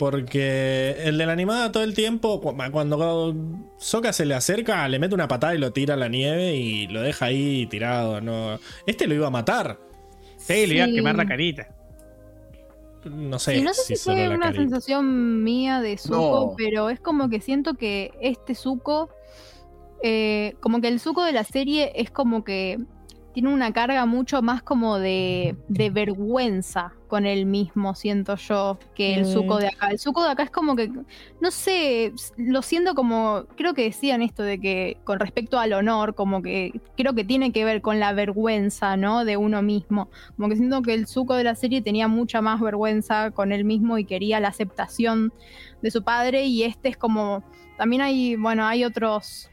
Porque 0.02 0.95
el 1.03 1.19
de 1.19 1.28
la 1.28 1.34
animada 1.34 1.72
todo 1.72 1.84
el 1.84 1.94
tiempo, 1.94 2.41
cu- 2.41 2.56
cuando 2.72 3.36
Sokka 3.78 4.11
se 4.14 4.26
le 4.26 4.34
acerca, 4.34 4.88
le 4.88 4.98
mete 4.98 5.14
una 5.14 5.28
patada 5.28 5.53
y 5.53 5.60
lo 5.60 5.72
tira 5.73 5.94
a 5.94 5.98
la 5.98 6.07
nieve 6.07 6.56
y 6.56 6.88
lo 6.88 7.03
deja 7.03 7.26
ahí 7.26 7.68
tirado. 7.68 8.19
No. 8.19 8.60
Este 8.88 9.06
lo 9.06 9.14
iba 9.14 9.28
a 9.28 9.30
matar. 9.30 9.78
Sí, 10.38 10.65
le 10.65 10.73
iba 10.78 10.86
a 10.86 10.88
quemar 10.88 11.15
la 11.15 11.28
carita. 11.28 11.68
No 13.06 13.38
sé, 13.38 13.57
Sí, 13.57 13.61
no 13.61 13.76
sé 13.76 13.82
si 13.84 13.95
si 13.95 14.03
fue 14.03 14.28
una 14.28 14.40
carita. 14.48 14.61
sensación 14.64 15.44
mía 15.44 15.82
de 15.82 15.95
Zuko, 15.99 16.48
No. 16.49 16.53
pero 16.57 16.90
es 16.90 16.99
como 16.99 17.30
que 17.30 17.40
siento 17.40 17.76
que 17.76 18.10
este 18.22 18.56
Zuko, 18.56 19.10
eh, 20.02 20.56
como 20.61 20.82
que 20.82 20.88
el 20.88 20.99
Zuko 20.99 21.23
de 21.23 21.32
la 21.32 21.44
serie 21.44 21.91
es 21.94 22.10
como 22.10 22.44
que 22.44 22.80
tiene 23.34 23.53
una 23.53 23.72
carga 23.72 24.06
mucho 24.06 24.41
más 24.41 24.62
como 24.64 24.99
de, 24.99 25.56
de 25.68 25.90
vergüenza 25.90 26.93
con 27.08 27.26
él 27.26 27.45
mismo, 27.45 27.93
siento 27.93 28.35
yo, 28.38 28.80
que 28.95 29.16
el. 29.16 29.26
Zuko 29.26 29.58
de 29.58 29.68
acá. 29.68 29.90
El 29.90 30.00
Zuko 30.00 30.24
de 30.24 30.30
acá 30.30 30.43
es 30.43 30.50
como 30.50 30.76
que, 30.76 30.90
no 31.42 31.51
sé, 31.51 32.14
lo 32.38 32.61
siento 32.61 32.95
como, 32.95 33.45
creo 33.58 33.74
que 33.74 33.84
decían 33.84 34.22
esto 34.22 34.43
de 34.43 34.60
que 34.60 34.98
con 35.03 35.19
respecto 35.19 35.60
al 35.60 35.74
honor, 35.74 36.16
como 36.16 36.42
que 36.42 36.80
creo 36.95 37.14
que 37.14 37.26
tiene 37.26 37.51
que 37.51 37.66
ver 37.66 37.82
con 37.82 38.00
la 38.00 38.14
vergüenza, 38.14 38.95
¿no? 38.95 39.26
De 39.26 39.35
uno 39.35 39.61
mismo. 39.61 40.10
Como 40.38 40.48
que 40.48 40.56
siento 40.56 40.82
que 40.82 40.93
el 40.93 41.06
Zuko 41.06 41.35
de 41.35 41.43
la 41.43 41.56
serie 41.56 41.82
tenía 41.82 42.08
mucha 42.08 42.42
más 42.42 42.61
vergüenza 42.61 43.32
con 43.32 43.51
él 43.51 43.66
mismo 43.66 43.98
y 43.98 44.06
quería 44.06 44.40
la 44.40 44.48
aceptación 44.48 45.34
de 45.82 45.92
su 45.92 46.03
padre 46.03 46.45
y 46.45 46.64
este 46.64 46.90
es 46.90 46.98
como 46.98 47.43
también 47.77 48.03
hay, 48.03 48.35
bueno, 48.35 48.66
hay 48.66 48.85
otros 48.85 49.50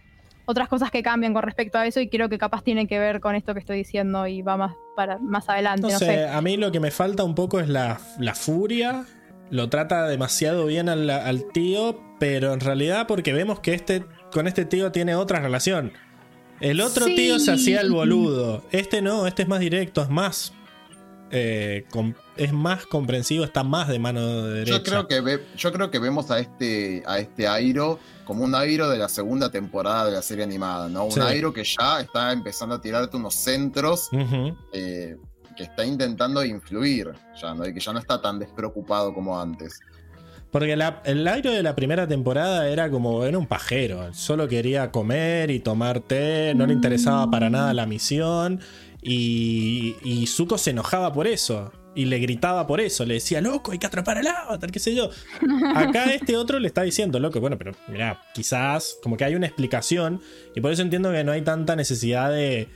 otras 0.48 0.66
cosas 0.68 0.90
que 0.90 1.02
cambian 1.02 1.34
con 1.34 1.42
respecto 1.42 1.76
a 1.78 1.86
eso 1.86 2.00
y 2.00 2.08
creo 2.08 2.28
que 2.30 2.38
capaz 2.38 2.62
tiene 2.64 2.86
que 2.86 2.98
ver 2.98 3.20
con 3.20 3.34
esto 3.34 3.52
que 3.52 3.60
estoy 3.60 3.76
diciendo 3.76 4.26
y 4.26 4.40
va 4.42 4.56
más 4.56 4.74
para 4.96 5.18
más 5.18 5.48
adelante, 5.48 5.82
No 5.82 5.92
no, 5.92 5.98
sé, 5.98 6.06
sé. 6.06 6.26
a 6.28 6.40
mí 6.40 6.56
lo 6.56 6.72
que 6.72 6.80
me 6.80 6.90
falta 6.90 7.22
un 7.22 7.34
poco 7.34 7.60
es 7.60 7.68
la, 7.68 8.00
la 8.18 8.34
furia. 8.34 9.04
Lo 9.50 9.68
trata 9.68 10.06
demasiado 10.08 10.66
bien 10.66 10.88
al, 10.88 11.08
al 11.10 11.44
tío, 11.52 12.00
pero 12.18 12.52
en 12.52 12.60
realidad 12.60 13.06
porque 13.06 13.32
vemos 13.32 13.60
que 13.60 13.74
este 13.74 14.04
con 14.32 14.46
este 14.46 14.64
tío 14.64 14.90
tiene 14.90 15.14
otra 15.14 15.40
relación. 15.40 15.92
El 16.60 16.80
otro 16.80 17.04
Sí. 17.06 17.14
tío 17.14 17.38
se 17.38 17.52
hacía 17.52 17.80
el 17.82 17.90
boludo. 17.92 18.64
Este 18.72 19.00
no, 19.02 19.26
este 19.26 19.42
es 19.42 19.48
más 19.48 19.60
directo, 19.60 20.02
es 20.02 20.08
más. 20.10 20.52
eh, 21.30 21.84
es 22.36 22.52
más 22.54 22.86
comprensivo, 22.86 23.44
está 23.44 23.62
más 23.62 23.88
de 23.88 23.98
mano 23.98 24.44
derecha. 24.46 24.78
yo, 24.78 24.82
creo 24.82 25.08
que 25.08 25.20
ve- 25.20 25.44
yo 25.56 25.72
creo 25.72 25.90
que 25.90 25.98
vemos 25.98 26.30
a 26.30 26.38
este, 26.40 27.02
a 27.06 27.18
este 27.18 27.46
Airo 27.46 27.98
como 28.28 28.44
un 28.44 28.54
Airo 28.54 28.88
de 28.88 28.98
la 28.98 29.08
segunda 29.08 29.50
temporada 29.50 30.04
de 30.04 30.12
la 30.12 30.22
serie 30.22 30.44
animada, 30.44 30.88
¿no? 30.88 31.06
Un 31.06 31.12
Sí. 31.12 31.20
Airo 31.20 31.52
que 31.52 31.64
ya 31.64 32.00
está 32.00 32.30
empezando 32.30 32.76
a 32.76 32.80
tirarte 32.80 33.16
unos 33.16 33.34
centros 33.34 34.08
eh, 34.72 35.16
que 35.56 35.62
está 35.64 35.84
intentando 35.84 36.44
influir, 36.44 37.10
ya, 37.42 37.54
¿no? 37.54 37.66
Y 37.66 37.74
que 37.74 37.80
ya 37.80 37.92
no 37.92 37.98
está 37.98 38.20
tan 38.22 38.38
despreocupado 38.38 39.12
como 39.12 39.40
antes. 39.40 39.80
Porque 40.52 40.76
la- 40.76 41.02
el 41.04 41.26
aire 41.26 41.50
de 41.50 41.62
la 41.62 41.74
primera 41.74 42.06
temporada 42.06 42.68
era 42.68 42.90
como, 42.90 43.24
era 43.24 43.36
un 43.38 43.46
pajero. 43.46 44.12
Solo 44.14 44.46
quería 44.46 44.90
comer 44.92 45.50
y 45.50 45.60
tomar 45.60 46.00
té, 46.00 46.54
no 46.54 46.66
le 46.66 46.72
interesaba 46.74 47.30
para 47.30 47.50
nada 47.50 47.74
la 47.74 47.86
misión. 47.86 48.60
Y, 49.02 49.96
y 50.02 50.26
Zuko 50.26 50.58
se 50.58 50.70
enojaba 50.70 51.12
por 51.12 51.26
eso. 51.26 51.72
Y 51.98 52.04
le 52.04 52.18
gritaba 52.20 52.66
por 52.66 52.80
eso. 52.80 53.04
Le 53.04 53.14
decía, 53.14 53.40
loco, 53.40 53.72
hay 53.72 53.78
que 53.78 53.86
atrapar 53.86 54.18
al 54.18 54.26
avatar, 54.28 54.70
qué 54.70 54.78
sé 54.78 54.94
yo. 54.94 55.10
Acá 55.74 56.04
este 56.14 56.36
otro 56.36 56.58
le 56.60 56.68
está 56.68 56.82
diciendo, 56.82 57.18
loco, 57.18 57.40
bueno, 57.40 57.58
pero 57.58 57.72
mira, 57.88 58.22
quizás 58.34 58.98
como 59.02 59.16
que 59.16 59.24
hay 59.24 59.34
una 59.34 59.46
explicación. 59.46 60.20
Y 60.54 60.60
por 60.60 60.70
eso 60.72 60.82
entiendo 60.82 61.10
que 61.10 61.24
no 61.24 61.32
hay 61.32 61.42
tanta 61.42 61.74
necesidad 61.74 62.30
de, 62.30 62.68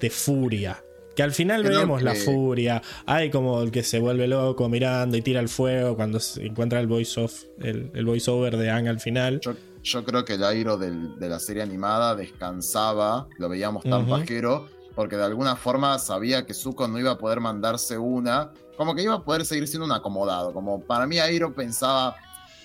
de 0.00 0.10
furia. 0.10 0.82
Que 1.14 1.22
al 1.24 1.32
final 1.32 1.62
Creo 1.64 1.80
vemos 1.80 2.02
la 2.02 2.14
furia. 2.14 2.80
Hay 3.04 3.30
como 3.30 3.60
el 3.60 3.70
que 3.70 3.82
se 3.82 3.98
vuelve 3.98 4.26
loco 4.28 4.68
mirando 4.70 5.16
y 5.16 5.22
tira 5.22 5.40
el 5.40 5.48
fuego 5.50 5.94
cuando 5.96 6.18
se 6.20 6.46
encuentra 6.46 6.80
el 6.80 6.86
voice 6.86 7.20
off, 7.20 7.42
el, 7.60 7.90
el 7.94 8.04
voice 8.06 8.30
over 8.30 8.56
de 8.56 8.70
Ang 8.70 8.88
al 8.88 9.00
final. 9.00 9.40
Yo, 9.40 9.54
yo 9.82 10.04
creo 10.04 10.24
que 10.24 10.34
el 10.34 10.44
Airo 10.44 10.78
del- 10.78 11.18
de 11.18 11.28
la 11.28 11.38
serie 11.40 11.62
animada 11.62 12.14
descansaba, 12.14 13.28
lo 13.38 13.48
veíamos 13.48 13.82
tan 13.84 14.06
pajero, 14.06 14.68
porque 14.94 15.16
de 15.16 15.24
alguna 15.24 15.56
forma 15.56 15.98
sabía 15.98 16.44
que 16.46 16.54
Zuko 16.54 16.88
no 16.88 16.98
iba 16.98 17.12
a 17.12 17.18
poder 17.18 17.40
mandarse 17.40 17.98
una, 17.98 18.52
como 18.76 18.94
que 18.94 19.02
iba 19.02 19.14
a 19.14 19.24
poder 19.24 19.44
seguir 19.44 19.68
siendo 19.68 19.86
un 19.86 19.92
acomodado. 19.92 20.52
Como 20.52 20.80
para 20.80 21.06
mí 21.06 21.18
Airo 21.18 21.54
pensaba, 21.54 22.16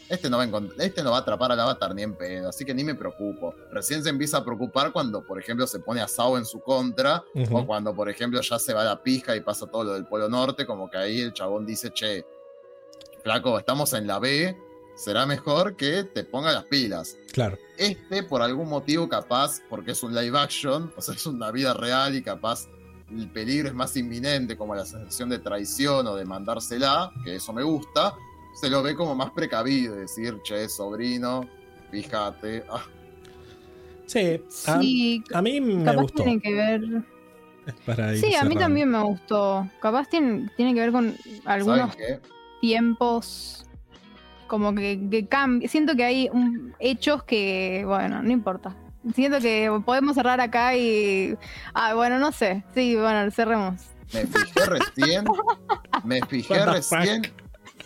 este 0.09 0.29
no, 0.29 0.37
va 0.37 0.43
a 0.43 0.83
este 0.83 1.03
no 1.03 1.11
va 1.11 1.17
a 1.17 1.19
atrapar 1.21 1.51
al 1.51 1.59
avatar 1.59 1.95
ni 1.95 2.03
en 2.03 2.15
pedo, 2.15 2.49
así 2.49 2.63
que 2.63 2.73
ni 2.73 2.83
me 2.83 2.95
preocupo. 2.95 3.55
Recién 3.71 4.03
se 4.03 4.09
empieza 4.09 4.37
a 4.37 4.45
preocupar 4.45 4.91
cuando, 4.91 5.23
por 5.23 5.39
ejemplo, 5.39 5.65
se 5.67 5.79
pone 5.79 6.01
a 6.01 6.07
Sao 6.07 6.37
en 6.37 6.45
su 6.45 6.61
contra, 6.61 7.23
o 7.51 7.65
cuando, 7.65 7.93
por 7.95 8.09
ejemplo, 8.09 8.39
ya 8.41 8.59
se 8.59 8.73
va 8.73 8.83
la 8.83 9.01
pija 9.01 9.35
y 9.35 9.41
pasa 9.41 9.65
todo 9.65 9.83
lo 9.83 9.93
del 9.93 10.05
Polo 10.05 10.29
Norte, 10.29 10.65
como 10.65 10.89
que 10.89 10.97
ahí 10.97 11.21
el 11.21 11.33
chabón 11.33 11.65
dice, 11.65 11.91
che, 11.91 12.25
flaco, 13.23 13.57
estamos 13.57 13.93
en 13.93 14.05
la 14.05 14.19
B, 14.19 14.55
será 14.95 15.25
mejor 15.25 15.75
que 15.75 16.03
te 16.03 16.23
ponga 16.23 16.51
las 16.51 16.65
pilas. 16.65 17.17
Claro. 17.33 17.57
Este, 17.77 18.23
por 18.23 18.41
algún 18.41 18.69
motivo, 18.69 19.07
capaz, 19.09 19.61
porque 19.69 19.91
es 19.91 20.03
un 20.03 20.15
live 20.15 20.37
action, 20.37 20.91
o 20.95 21.01
sea, 21.01 21.15
es 21.15 21.25
una 21.25 21.51
vida 21.51 21.73
real 21.73 22.15
y 22.15 22.21
capaz 22.21 22.67
el 23.11 23.29
peligro 23.29 23.67
es 23.67 23.73
más 23.75 23.95
inminente, 23.97 24.57
como 24.57 24.73
la 24.73 24.85
sensación 24.85 25.29
de 25.29 25.39
traición 25.39 26.07
o 26.07 26.15
de 26.15 26.25
mandársela, 26.25 27.11
que 27.23 27.35
eso 27.35 27.53
me 27.53 27.63
gusta, 27.63 28.15
se 28.59 28.69
lo 28.69 28.81
ve 28.81 28.95
como 28.95 29.13
más 29.15 29.31
precavido, 29.31 29.95
decir, 29.95 30.39
che, 30.43 30.67
sobrino, 30.69 31.47
fíjate. 31.91 32.65
Ah, 32.69 32.85
Sí, 34.07 34.41
a, 34.67 34.79
Sí, 34.81 35.23
a 35.33 35.41
mí 35.41 35.59
me 35.59 35.83
capaz 35.83 36.01
gustó. 36.03 36.23
tiene 36.23 36.39
que 36.41 36.53
ver. 36.53 36.81
Para 37.85 38.15
Sí, 38.15 38.35
a 38.35 38.43
mí 38.43 38.55
también 38.55 38.89
me 38.89 39.01
gustó. 39.01 39.67
Capaz 39.81 40.07
tiene, 40.09 40.49
tiene 40.55 40.73
que 40.75 40.81
ver 40.81 40.91
con 40.91 41.15
¿Saben 41.17 41.41
algunos 41.45 41.97
tiempos. 42.61 43.65
Como 44.47 44.73
que, 44.75 44.99
que 45.09 45.27
cambian. 45.27 45.69
Siento 45.69 45.95
que 45.95 46.03
hay 46.03 46.29
un- 46.31 46.73
hechos 46.79 47.23
que. 47.23 47.83
Bueno, 47.85 48.21
no 48.21 48.31
importa. 48.31 48.75
Siento 49.13 49.39
que 49.39 49.71
podemos 49.85 50.15
cerrar 50.15 50.39
acá 50.41 50.75
y. 50.75 51.35
Ah, 51.73 51.93
bueno, 51.93 52.19
no 52.19 52.31
sé. 52.31 52.63
Sí, 52.73 52.95
bueno, 52.95 53.29
cerremos. 53.31 53.81
Me 54.13 54.25
fijé 54.27 54.65
recién, 54.67 55.25
me 56.03 56.21
fijé 56.27 56.65
recién. 56.65 57.23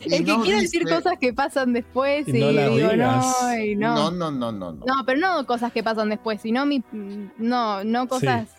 y 0.01 0.13
Es 0.15 0.21
que 0.21 0.25
no 0.25 0.41
quiero 0.43 0.59
decir 0.61 0.83
cosas 0.87 1.13
que 1.19 1.33
pasan 1.33 1.71
después 1.73 2.27
Y 2.27 2.37
y, 2.37 2.39
no 2.41 2.49
digo, 2.49 2.93
no, 2.95 3.55
y 3.57 3.75
no. 3.75 3.95
No, 3.95 4.11
no, 4.11 4.31
no, 4.31 4.51
no, 4.51 4.71
no. 4.73 4.85
No, 4.85 4.93
pero 5.05 5.17
no 5.19 5.45
cosas 5.45 5.71
que 5.71 5.81
pasan 5.81 6.09
después, 6.09 6.41
sino 6.41 6.65
mi. 6.65 6.83
No, 6.91 7.83
no 7.85 8.07
cosas. 8.07 8.49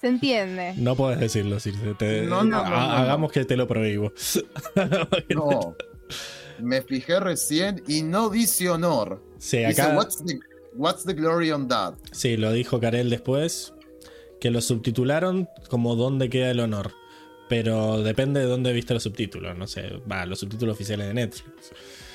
Se 0.00 0.06
entiende. 0.06 0.74
No 0.76 0.94
puedes 0.94 1.18
decirlo, 1.18 1.58
Circe. 1.58 1.94
Te- 1.94 2.22
No, 2.22 2.44
no, 2.44 2.58
ha- 2.60 2.70
no, 2.70 2.70
no. 2.70 2.76
Hagamos 2.76 3.32
que 3.32 3.44
te 3.44 3.56
lo 3.56 3.66
prohíbo. 3.66 4.12
No. 5.34 5.74
Me 6.62 6.82
fijé 6.82 7.20
recién 7.20 7.82
y 7.86 8.02
no 8.02 8.28
dice 8.30 8.68
honor. 8.70 9.22
Sí, 9.38 9.58
Dice, 9.64 9.82
acá. 9.82 9.96
what's 9.96 10.22
the, 10.24 10.38
what's 10.74 11.04
the 11.04 11.14
glory 11.14 11.50
on 11.50 11.68
that? 11.68 11.94
Sí, 12.12 12.36
lo 12.36 12.52
dijo 12.52 12.80
Karel 12.80 13.10
después. 13.10 13.72
Que 14.40 14.50
lo 14.50 14.60
subtitularon 14.60 15.48
como 15.68 15.96
dónde 15.96 16.30
queda 16.30 16.50
el 16.50 16.60
honor. 16.60 16.92
Pero 17.48 18.02
depende 18.02 18.40
de 18.40 18.46
dónde 18.46 18.72
viste 18.72 18.94
los 18.94 19.02
subtítulos. 19.02 19.56
No 19.58 19.66
sé. 19.66 20.00
Va, 20.10 20.24
los 20.24 20.38
subtítulos 20.40 20.74
oficiales 20.74 21.08
de 21.08 21.14
Netflix. 21.14 21.72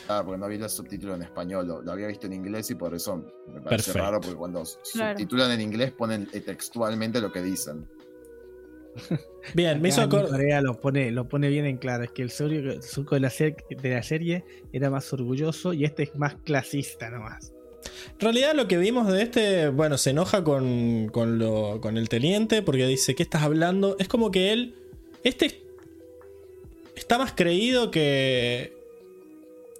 Ah, 0.08 0.22
porque 0.24 0.40
no 0.40 0.48
vi 0.48 0.56
el 0.56 0.70
subtítulo 0.70 1.16
en 1.16 1.24
español, 1.24 1.68
lo, 1.68 1.82
lo 1.82 1.92
había 1.92 2.06
visto 2.08 2.28
en 2.28 2.34
inglés 2.34 2.70
y 2.70 2.76
por 2.76 2.94
eso 2.94 3.18
me 3.52 3.60
parece 3.60 3.92
Perfecto. 3.92 3.98
raro, 4.00 4.22
porque 4.22 4.36
cuando 4.38 4.64
Claro. 4.94 5.14
subtitulan 5.18 5.52
en 5.52 5.62
inglés 5.62 5.92
ponen 5.94 6.30
eh, 6.32 6.42
textualmente 6.42 7.20
lo 7.20 7.32
que 7.32 7.42
dicen. 7.42 7.88
Bien, 9.54 9.82
me 9.82 9.90
hizo 9.90 10.02
acordar. 10.02 10.30
Corea 10.32 10.62
lo 10.62 10.80
pone, 10.80 11.12
lo 11.12 11.28
pone 11.28 11.50
bien 11.50 11.66
en 11.66 11.78
claro. 11.78 12.04
Es 12.04 12.12
que 12.12 12.22
el 12.24 12.32
Surco, 12.32 12.54
el 12.56 12.82
Surco 12.82 13.16
de, 13.16 13.22
la 13.22 13.30
ser- 13.30 13.58
de 13.70 13.90
la 13.92 14.02
serie 14.04 14.44
era 14.74 14.90
más 14.90 15.12
orgulloso 15.14 15.74
y 15.74 15.86
este 15.86 16.04
es 16.04 16.16
más 16.16 16.36
clasista 16.44 17.10
nomás. 17.10 17.52
En 18.14 18.20
realidad 18.20 18.56
lo 18.56 18.68
que 18.68 18.78
vimos 18.78 19.08
de 19.12 19.22
este, 19.22 19.70
bueno, 19.70 19.98
se 19.98 20.10
enoja 20.12 20.44
con, 20.44 21.10
con, 21.10 21.38
lo, 21.38 21.80
con 21.82 21.98
el 21.98 22.10
teniente 22.10 22.62
porque 22.64 22.88
dice, 22.88 23.14
¿qué 23.16 23.24
estás 23.24 23.44
hablando? 23.44 23.96
Es 24.00 24.08
como 24.08 24.32
que 24.32 24.52
él, 24.54 24.76
este 25.24 25.62
está 26.96 27.18
más 27.18 27.34
creído 27.34 27.92
que, 27.92 28.74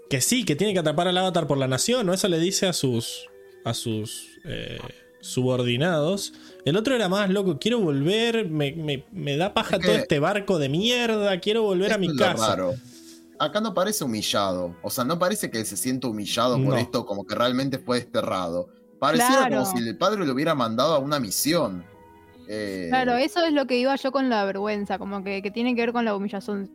que 0.10 0.22
sí, 0.22 0.44
que 0.46 0.56
tiene 0.56 0.74
que 0.74 0.80
atrapar 0.80 1.08
al 1.08 1.18
avatar 1.18 1.48
por 1.48 1.58
la 1.58 1.68
nación, 1.68 2.06
¿no? 2.06 2.14
Eso 2.14 2.28
le 2.28 2.40
dice 2.40 2.68
a 2.68 2.74
sus, 2.74 3.30
a 3.64 3.74
sus 3.74 4.28
eh, 4.46 4.78
subordinados. 5.22 6.34
El 6.66 6.76
otro 6.78 6.96
era 6.96 7.08
más 7.08 7.30
loco, 7.30 7.58
quiero 7.60 7.80
volver, 7.80 8.50
me, 8.50 8.72
me- 8.74 9.06
me 9.12 9.38
da 9.38 9.54
paja 9.54 9.76
Es 9.76 9.82
que- 9.82 9.88
todo 9.88 9.96
este 9.98 10.20
barco 10.20 10.58
de 10.60 10.68
mierda, 10.70 11.40
quiero 11.40 11.62
volver 11.64 11.94
a 11.94 11.98
mi 11.98 12.08
es 12.08 12.14
casa. 12.18 12.56
raro. 12.56 12.74
Acá 13.38 13.62
no 13.62 13.74
parece 13.74 14.04
humillado. 14.04 14.76
O 14.82 14.90
sea, 14.90 15.04
no 15.04 15.20
parece 15.20 15.52
que 15.52 15.64
se 15.66 15.78
sienta 15.78 16.08
humillado 16.08 16.62
por 16.64 16.78
esto, 16.78 17.06
como 17.06 17.26
que 17.26 17.36
realmente 17.36 17.78
fue 17.78 17.98
desterrado. 17.98 18.68
Pareciera 19.00 19.48
Claro. 19.48 19.64
como 19.64 19.78
si 19.78 19.88
el 19.88 19.98
padre 19.98 20.26
lo 20.26 20.34
hubiera 20.34 20.56
mandado 20.56 20.96
a 20.96 21.00
una 21.00 21.20
misión. 21.20 21.84
Eh, 22.48 22.88
Claro, 22.90 23.16
eso 23.18 23.44
es 23.46 23.52
lo 23.54 23.68
que 23.68 23.78
iba 23.78 23.96
yo 23.96 24.12
con 24.12 24.30
la 24.30 24.46
vergüenza, 24.46 24.98
como 24.98 25.24
que, 25.24 25.42
que 25.42 25.52
tiene 25.52 25.76
que 25.76 25.82
ver 25.82 25.94
con 25.94 26.06
la 26.06 26.16
humillación. 26.16 26.72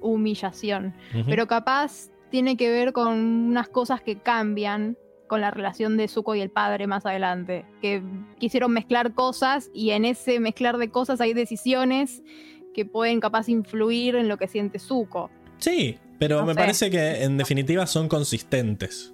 humillación. 0.00 0.94
Pero 1.26 1.46
capaz 1.46 2.10
tiene 2.30 2.56
que 2.56 2.70
ver 2.70 2.92
con 2.92 3.14
unas 3.18 3.68
cosas 3.68 4.00
que 4.02 4.18
cambian 4.18 4.96
con 5.28 5.40
la 5.40 5.50
relación 5.50 5.96
de 5.96 6.08
Zuko 6.08 6.34
y 6.34 6.40
el 6.40 6.50
padre 6.50 6.86
más 6.86 7.06
adelante. 7.06 7.64
Que 7.80 8.02
quisieron 8.38 8.72
mezclar 8.72 9.14
cosas 9.14 9.70
y 9.74 9.90
en 9.90 10.04
ese 10.04 10.40
mezclar 10.40 10.78
de 10.78 10.90
cosas 10.90 11.20
hay 11.20 11.34
decisiones 11.34 12.22
que 12.74 12.84
pueden 12.84 13.20
capaz 13.20 13.48
influir 13.48 14.16
en 14.16 14.28
lo 14.28 14.36
que 14.36 14.48
siente 14.48 14.78
Zuko. 14.78 15.30
Sí, 15.58 15.98
pero 16.18 16.40
No 16.40 16.46
me 16.46 16.54
sé. 16.54 16.58
parece 16.60 16.90
que 16.90 17.22
en 17.24 17.36
definitiva 17.38 17.86
son 17.86 18.08
consistentes. 18.08 19.12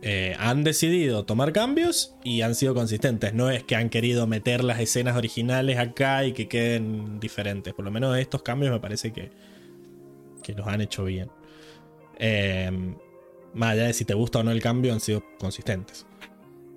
Eh, 0.00 0.36
han 0.38 0.62
decidido 0.62 1.24
tomar 1.24 1.52
cambios 1.52 2.14
y 2.22 2.42
han 2.42 2.54
sido 2.54 2.72
consistentes. 2.72 3.34
No 3.34 3.50
es 3.50 3.64
que 3.64 3.74
han 3.74 3.90
querido 3.90 4.28
meter 4.28 4.62
las 4.62 4.78
escenas 4.78 5.16
originales 5.16 5.78
acá 5.78 6.24
y 6.24 6.32
que 6.32 6.46
queden 6.46 7.18
diferentes. 7.18 7.74
Por 7.74 7.84
lo 7.84 7.90
menos 7.90 8.16
estos 8.16 8.42
cambios 8.44 8.70
me 8.72 8.78
parece 8.78 9.12
que, 9.12 9.32
que 10.44 10.52
los 10.54 10.68
han 10.68 10.80
hecho 10.80 11.04
bien. 11.04 11.28
Eh, 12.18 12.94
más 13.54 13.70
allá 13.72 13.84
de 13.84 13.92
si 13.92 14.04
te 14.04 14.14
gusta 14.14 14.40
o 14.40 14.42
no 14.42 14.50
el 14.50 14.62
cambio, 14.62 14.92
han 14.92 15.00
sido 15.00 15.22
consistentes. 15.38 16.06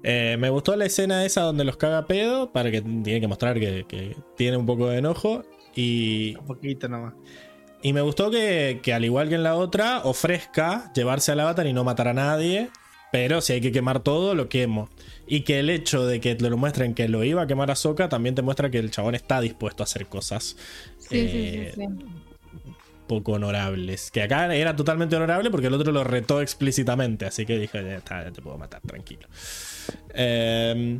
Eh, 0.03 0.37
me 0.39 0.49
gustó 0.49 0.75
la 0.75 0.85
escena 0.85 1.25
esa 1.25 1.41
donde 1.41 1.63
los 1.63 1.77
caga 1.77 2.05
pedo 2.05 2.51
para 2.51 2.69
que 2.71 2.81
tiene 2.81 3.19
que 3.21 3.27
mostrar 3.27 3.59
que, 3.59 3.85
que 3.87 4.15
tiene 4.37 4.57
un 4.57 4.65
poco 4.65 4.87
de 4.87 4.99
enojo. 4.99 5.43
Y 5.75 6.35
Un 6.39 6.45
poquito 6.45 6.87
nomás. 6.87 7.13
y 7.81 7.93
me 7.93 8.01
gustó 8.01 8.31
que, 8.31 8.79
que, 8.83 8.93
al 8.93 9.03
igual 9.05 9.29
que 9.29 9.35
en 9.35 9.43
la 9.43 9.55
otra, 9.55 10.01
ofrezca 10.05 10.91
llevarse 10.93 11.31
al 11.31 11.39
avatar 11.39 11.67
y 11.67 11.73
no 11.73 11.83
matar 11.83 12.07
a 12.07 12.13
nadie. 12.13 12.69
Pero 13.11 13.41
si 13.41 13.53
hay 13.53 13.61
que 13.61 13.71
quemar 13.71 14.01
todo, 14.01 14.35
lo 14.35 14.49
quemo. 14.49 14.89
Y 15.27 15.41
que 15.41 15.59
el 15.59 15.69
hecho 15.69 16.05
de 16.05 16.19
que 16.19 16.35
te 16.35 16.49
lo 16.49 16.57
muestren 16.57 16.93
que 16.93 17.07
lo 17.07 17.23
iba 17.23 17.43
a 17.43 17.47
quemar 17.47 17.71
a 17.71 17.75
Soka 17.75 18.09
también 18.09 18.35
te 18.35 18.41
muestra 18.41 18.69
que 18.69 18.77
el 18.79 18.91
chabón 18.91 19.15
está 19.15 19.41
dispuesto 19.41 19.83
a 19.83 19.85
hacer 19.85 20.07
cosas 20.07 20.57
Sí, 20.97 21.17
Eh, 21.17 21.71
sí, 21.73 21.83
sí, 21.87 22.05
sí. 22.07 22.24
Poco 23.07 23.33
honorables. 23.33 24.11
Que 24.11 24.21
acá 24.23 24.53
era 24.55 24.75
totalmente 24.75 25.15
honorable 25.15 25.49
porque 25.51 25.67
el 25.67 25.73
otro 25.73 25.91
lo 25.91 26.03
retó 26.03 26.41
explícitamente. 26.41 27.25
Así 27.25 27.45
que 27.45 27.57
dije, 27.59 27.83
ya 27.83 27.97
está, 27.97 28.23
ya 28.23 28.31
te 28.31 28.41
puedo 28.41 28.57
matar, 28.57 28.81
tranquilo. 28.81 29.27
Eh, 30.13 30.99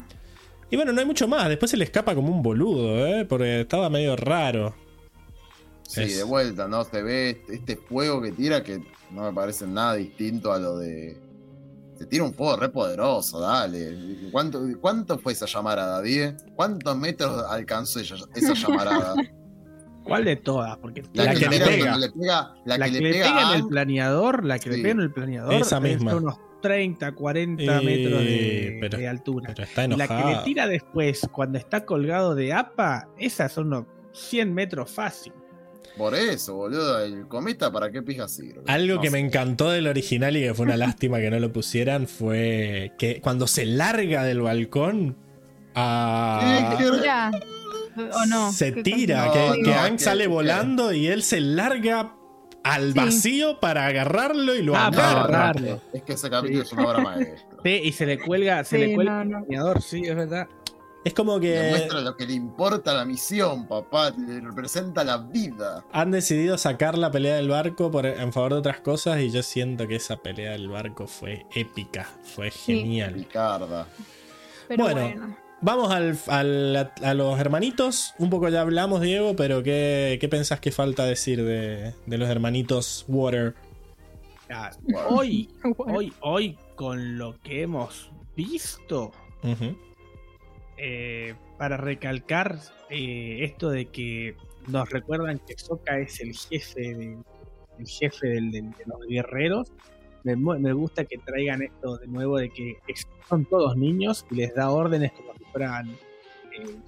y 0.69 0.75
bueno, 0.75 0.93
no 0.93 0.99
hay 0.99 1.05
mucho 1.05 1.27
más. 1.27 1.47
Después 1.49 1.71
se 1.71 1.77
le 1.77 1.83
escapa 1.85 2.15
como 2.15 2.33
un 2.35 2.41
boludo, 2.41 3.05
¿eh? 3.07 3.25
Porque 3.25 3.61
estaba 3.61 3.89
medio 3.89 4.15
raro. 4.15 4.75
Sí, 5.83 6.01
Es- 6.03 6.17
de 6.17 6.23
vuelta, 6.23 6.67
¿no? 6.67 6.83
Se 6.83 7.01
ve 7.01 7.41
este, 7.49 7.77
fuego 7.77 8.21
que 8.21 8.31
tira 8.31 8.63
que 8.63 8.79
no 9.11 9.23
me 9.23 9.33
parece 9.33 9.67
nada 9.67 9.93
distinto 9.95 10.51
a 10.51 10.57
lo 10.59 10.77
de. 10.77 11.17
Se 11.97 12.05
tira 12.07 12.23
un 12.25 12.33
fuego 12.33 12.57
re 12.57 12.67
poderoso, 12.69 13.39
dale. 13.39 13.95
¿Cuánto, 14.31 14.61
cuánto 14.81 15.17
fue 15.19 15.31
esa 15.31 15.45
llamarada, 15.45 16.01
Die? 16.01 16.35
¿Cuántos 16.55 16.97
metros 16.97 17.45
alcanzó 17.49 17.99
ella- 17.99 18.17
esa 18.35 18.53
llamarada? 18.53 19.15
¿Cuál 20.05 20.23
de 20.23 20.35
todas? 20.37 20.77
Porque 20.77 21.03
La 21.13 21.33
que 21.33 21.47
le 21.47 21.59
pega. 21.59 21.77
cuando 21.89 21.97
le 22.07 22.09
pega. 22.13 22.53
La, 22.63 22.77
la 22.77 22.85
que, 22.85 22.91
le 23.01 23.11
pega, 23.11 23.49
en 23.53 23.55
el 23.59 23.67
planeador, 23.67 24.45
la 24.45 24.59
que 24.59 24.69
Sí. 24.71 24.77
le 24.77 24.81
pega 24.83 24.91
en 24.91 24.99
el 25.01 25.11
planeador, 25.11 25.53
Esa 25.55 25.77
es 25.77 25.81
misma. 25.83 26.11
de 26.11 26.17
unos 26.17 26.35
30, 26.61 27.11
40 27.11 27.63
Eh, 27.81 27.83
metros 27.83 28.19
de, 28.21 28.77
pero- 28.81 28.97
de 28.97 29.07
altura. 29.07 29.51
Pero 29.53 29.63
está 29.63 29.85
Y 29.85 29.89
la 29.89 30.07
que 30.07 30.13
le 30.29 30.37
tira 30.45 30.67
después, 30.67 31.27
cuando 31.31 31.57
está 31.57 31.85
colgado 31.85 32.33
de 32.35 32.53
APA, 32.53 33.07
esas 33.17 33.51
son 33.51 33.67
unos 33.67 33.85
100 34.13 34.53
metros 34.53 34.89
fácil. 34.91 35.33
Por 35.97 36.13
eso, 36.13 36.55
boludo. 36.55 36.99
El 37.03 37.27
cometa, 37.27 37.71
¿para 37.71 37.89
qué 37.91 38.01
pija 38.01 38.27
sirve? 38.27 38.61
Algo 38.67 38.95
No 38.95 39.01
que 39.01 39.09
me 39.11 39.19
encantó 39.19 39.69
del 39.71 39.87
original 39.87 40.35
y 40.37 40.41
que 40.41 40.53
fue 40.53 40.65
una 40.65 40.75
lástima 40.77 41.19
que 41.19 41.29
no 41.31 41.39
lo 41.39 41.53
pusieran 41.53 42.07
fue 42.07 42.91
que 42.97 43.21
cuando 43.21 43.47
se 43.47 43.65
larga 43.65 44.23
del 44.23 44.41
balcón 44.41 45.15
a- 45.73 46.75
Mira, 46.77 47.31
o 47.97 48.25
no. 48.27 48.51
se 48.51 48.73
¿Qué 48.73 48.83
tira, 48.83 49.25
No, 49.27 49.31
que, 49.33 49.61
que 49.63 49.73
que- 49.91 49.99
sale 49.99 50.23
que- 50.23 50.27
volando 50.29 50.91
y 50.93 51.07
él 51.07 51.23
se 51.23 51.39
larga 51.39 52.13
al 52.63 52.93
Sí. 52.93 52.99
vacío 52.99 53.59
para 53.59 53.85
agarrarlo 53.85 54.55
y 54.55 54.63
lo 54.63 54.75
Ah, 54.75 54.89
para 54.91 55.11
agarra. 55.11 55.21
agarrarlo. 55.49 55.81
Es 55.93 56.01
que 56.03 56.13
ese 56.13 56.29
capítulo 56.29 56.63
es 56.63 56.71
una 56.73 56.87
obra 56.87 56.99
maestra. 56.99 57.57
Sí, 57.63 57.69
y 57.83 57.91
se 57.91 58.05
le 58.05 58.19
cuelga, 58.19 58.63
se 58.63 58.77
Sí, 58.77 58.85
le 58.87 58.95
cuelga 58.95 59.13
no, 59.15 59.21
el 59.21 59.29
no. 59.29 59.39
planeador, 59.45 59.81
sí, 59.81 60.01
es 60.05 60.15
verdad. 60.15 60.47
Es 61.03 61.13
como 61.13 61.39
que 61.39 61.51
Demuestra 61.51 62.01
lo 62.01 62.17
que 62.17 62.25
le 62.25 62.33
importa 62.33 62.89
a 62.89 62.93
la 62.95 63.05
misión, 63.05 63.67
papá. 63.67 64.09
Le 64.09 64.39
representa 64.41 65.03
la 65.03 65.17
vida. 65.19 65.85
han 65.91 66.09
decidido 66.09 66.57
sacar 66.57 66.97
la 66.97 67.11
pelea 67.11 67.35
del 67.35 67.47
barco 67.49 67.91
por, 67.91 68.07
en 68.07 68.33
favor 68.33 68.53
de 68.53 68.57
otras 68.59 68.79
cosas 68.79 69.19
y 69.21 69.29
yo 69.29 69.43
siento 69.43 69.87
que 69.87 69.97
esa 69.97 70.17
pelea 70.17 70.53
del 70.53 70.67
barco 70.67 71.05
fue 71.05 71.45
épica, 71.53 72.09
fue 72.23 72.49
Sí. 72.49 72.79
genial. 72.79 73.13
Ricarda. 73.13 73.85
Pero 74.67 74.83
Bueno. 74.85 75.01
bueno. 75.01 75.37
Vamos 75.65 75.91
al, 75.91 76.15
al- 76.27 76.75
a, 76.75 76.93
a 77.01 77.13
los 77.15 77.39
hermanitos. 77.39 78.13
Un 78.19 78.29
poco 78.29 78.49
ya 78.49 78.61
hablamos, 78.61 79.01
Diego, 79.01 79.35
pero 79.35 79.63
¿qué, 79.63 80.19
qué 80.21 80.29
pensás 80.29 80.59
que 80.59 80.71
falta 80.71 81.05
decir 81.05 81.43
de, 81.43 81.93
de 82.05 82.17
los 82.19 82.29
hermanitos 82.29 83.03
Water? 83.07 83.55
Ah. 84.51 84.69
Hoy, 85.09 85.49
hoy, 85.77 86.13
hoy, 86.21 86.57
con 86.75 87.17
lo 87.17 87.41
que 87.41 87.63
hemos 87.63 88.11
visto, 88.35 89.11
eh, 90.77 91.33
para 91.57 91.77
recalcar 91.77 92.59
eh, 92.91 93.39
esto 93.41 93.69
de 93.71 93.85
que 93.87 94.35
nos 94.67 94.87
recuerdan 94.91 95.39
que 95.39 95.57
Sokka 95.57 95.97
es 95.99 96.19
el 96.21 96.35
jefe 96.35 96.81
de, 96.81 97.17
el 97.79 97.87
jefe 97.87 98.27
del- 98.27 98.51
del- 98.51 98.69
de 98.71 98.83
los 98.85 98.99
guerreros. 99.07 99.71
Me, 100.23 100.35
me 100.35 100.73
gusta 100.73 101.05
que 101.05 101.17
traigan 101.19 101.61
esto 101.63 101.97
de 101.97 102.07
nuevo 102.07 102.37
de 102.37 102.49
que 102.49 102.77
son 103.27 103.45
todos 103.45 103.75
niños 103.77 104.25
y 104.29 104.35
les 104.35 104.53
da 104.55 104.69
órdenes 104.71 105.11
como 105.13 105.33
si 105.35 105.43
eh. 105.61 106.79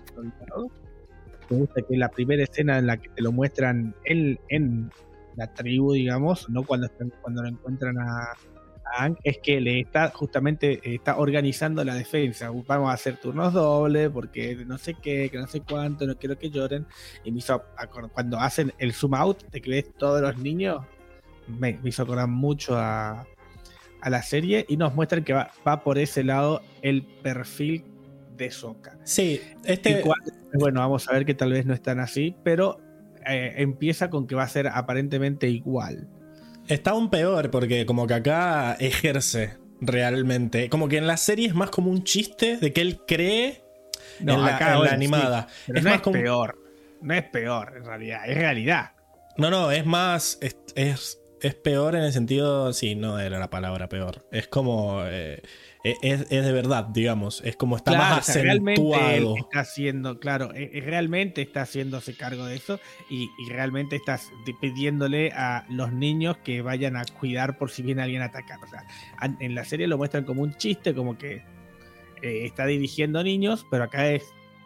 Me 1.49 1.57
gusta 1.57 1.81
que 1.81 1.97
la 1.97 2.09
primera 2.09 2.43
escena 2.43 2.77
en 2.77 2.87
la 2.87 2.97
que 2.97 3.09
te 3.09 3.21
lo 3.21 3.31
muestran 3.31 3.95
él 4.03 4.39
en 4.49 4.91
la 5.35 5.53
tribu, 5.53 5.93
digamos, 5.93 6.49
no 6.49 6.63
cuando 6.63 6.89
cuando 7.21 7.43
lo 7.43 7.47
encuentran 7.47 7.97
a, 7.99 8.31
a 8.31 9.03
Aang, 9.03 9.17
es 9.23 9.37
que 9.37 9.61
le 9.61 9.81
está 9.81 10.09
justamente 10.09 10.73
eh, 10.73 10.95
está 10.95 11.17
organizando 11.17 11.83
la 11.83 11.95
defensa. 11.95 12.51
Vamos 12.67 12.89
a 12.89 12.93
hacer 12.93 13.17
turnos 13.17 13.53
dobles 13.53 14.09
porque 14.09 14.55
no 14.65 14.77
sé 14.77 14.95
qué, 14.95 15.29
que 15.29 15.37
no 15.37 15.47
sé 15.47 15.61
cuánto, 15.61 16.05
no 16.05 16.17
quiero 16.17 16.37
que 16.37 16.49
lloren. 16.49 16.85
Y 17.23 17.31
me 17.31 17.39
hizo 17.39 17.63
cuando 18.13 18.39
hacen 18.39 18.73
el 18.79 18.93
zoom 18.93 19.13
out 19.13 19.43
de 19.51 19.61
que 19.61 19.69
ves 19.69 19.93
todos 19.97 20.21
los 20.21 20.37
niños, 20.37 20.85
me, 21.47 21.79
me 21.81 21.89
hizo 21.89 22.03
acordar 22.03 22.27
mucho 22.27 22.75
a, 22.75 23.25
a 24.01 24.09
la 24.09 24.21
serie 24.21 24.65
y 24.67 24.77
nos 24.77 24.93
muestran 24.95 25.23
que 25.23 25.33
va, 25.33 25.51
va 25.65 25.83
por 25.83 25.97
ese 25.97 26.23
lado 26.23 26.61
el 26.81 27.03
perfil 27.03 27.85
de 28.37 28.51
Sokka. 28.51 28.97
Sí, 29.03 29.41
este. 29.65 30.01
cual, 30.01 30.19
bueno, 30.53 30.79
vamos 30.79 31.07
a 31.09 31.13
ver 31.13 31.25
que 31.25 31.33
tal 31.33 31.51
vez 31.51 31.65
no 31.65 31.73
están 31.73 31.99
así, 31.99 32.35
pero 32.43 32.79
eh, 33.25 33.55
empieza 33.57 34.09
con 34.09 34.27
que 34.27 34.35
va 34.35 34.43
a 34.43 34.47
ser 34.49 34.67
aparentemente 34.67 35.49
igual. 35.49 36.07
Está 36.67 36.91
aún 36.91 37.09
peor 37.09 37.49
porque 37.49 37.85
como 37.85 38.07
que 38.07 38.13
acá 38.13 38.73
ejerce 38.79 39.57
realmente. 39.81 40.69
Como 40.69 40.87
que 40.87 40.97
en 40.97 41.07
la 41.07 41.17
serie 41.17 41.47
es 41.47 41.55
más 41.55 41.69
como 41.69 41.91
un 41.91 42.03
chiste 42.03 42.57
de 42.57 42.73
que 42.73 42.81
él 42.81 43.01
cree 43.07 43.63
No, 44.19 44.33
en 44.33 44.41
la, 44.41 44.55
acá, 44.55 44.75
en 44.75 44.83
la 44.83 44.91
animada. 44.91 45.47
sí, 45.65 45.71
es 45.75 45.83
no 45.83 45.89
más 45.89 45.97
es 45.97 46.01
como... 46.01 46.13
peor. 46.13 46.63
No 47.01 47.13
es 47.13 47.23
peor, 47.23 47.73
en 47.77 47.85
realidad. 47.85 48.21
Es 48.27 48.37
realidad. 48.37 48.91
No, 49.37 49.49
no, 49.51 49.71
es 49.71 49.85
más... 49.85 50.39
Es, 50.41 50.57
es, 50.75 51.19
es 51.41 51.53
peor 51.55 51.95
en 51.95 52.03
el 52.03 52.11
sentido... 52.11 52.73
Sí, 52.73 52.95
no 52.95 53.19
era 53.19 53.39
la 53.39 53.49
palabra 53.49 53.87
peor. 53.87 54.25
Es 54.31 54.47
como... 54.47 55.03
eh, 55.05 55.41
es, 55.83 56.21
es 56.29 56.45
de 56.45 56.51
verdad, 56.51 56.85
digamos. 56.85 57.41
Es 57.45 57.55
como 57.55 57.77
está 57.77 57.91
Claro, 57.91 58.15
más 58.15 58.29
o 58.29 58.31
sea, 58.31 58.41
realmente 58.41 58.93
acentuado. 58.95 59.35
está 59.37 59.59
haciendo, 59.61 60.19
claro, 60.19 60.53
eh, 60.53 60.71
eh, 60.73 60.81
realmente 60.81 61.41
está 61.41 61.61
haciéndose 61.61 62.15
cargo 62.15 62.45
de 62.45 62.55
eso 62.55 62.79
y, 63.09 63.29
y 63.37 63.49
realmente 63.49 63.95
estás 63.95 64.31
di- 64.45 64.53
pidiéndole 64.53 65.31
a 65.31 65.65
los 65.69 65.93
niños 65.93 66.37
que 66.43 66.61
vayan 66.61 66.95
a 66.97 67.05
cuidar 67.05 67.57
por 67.57 67.69
si 67.71 67.83
viene 67.83 68.01
alguien 68.01 68.21
a 68.21 68.25
atacar. 68.25 68.59
O 68.63 68.67
sea, 68.67 68.85
en 69.39 69.55
la 69.55 69.63
serie 69.65 69.87
lo 69.87 69.97
muestran 69.97 70.23
como 70.25 70.41
un 70.41 70.55
chiste, 70.55 70.93
como 70.93 71.17
que 71.17 71.43
eh, 72.21 72.45
está 72.45 72.65
dirigiendo 72.65 73.23
niños, 73.23 73.65
pero 73.69 73.83
acá 73.85 74.09
es 74.09 74.23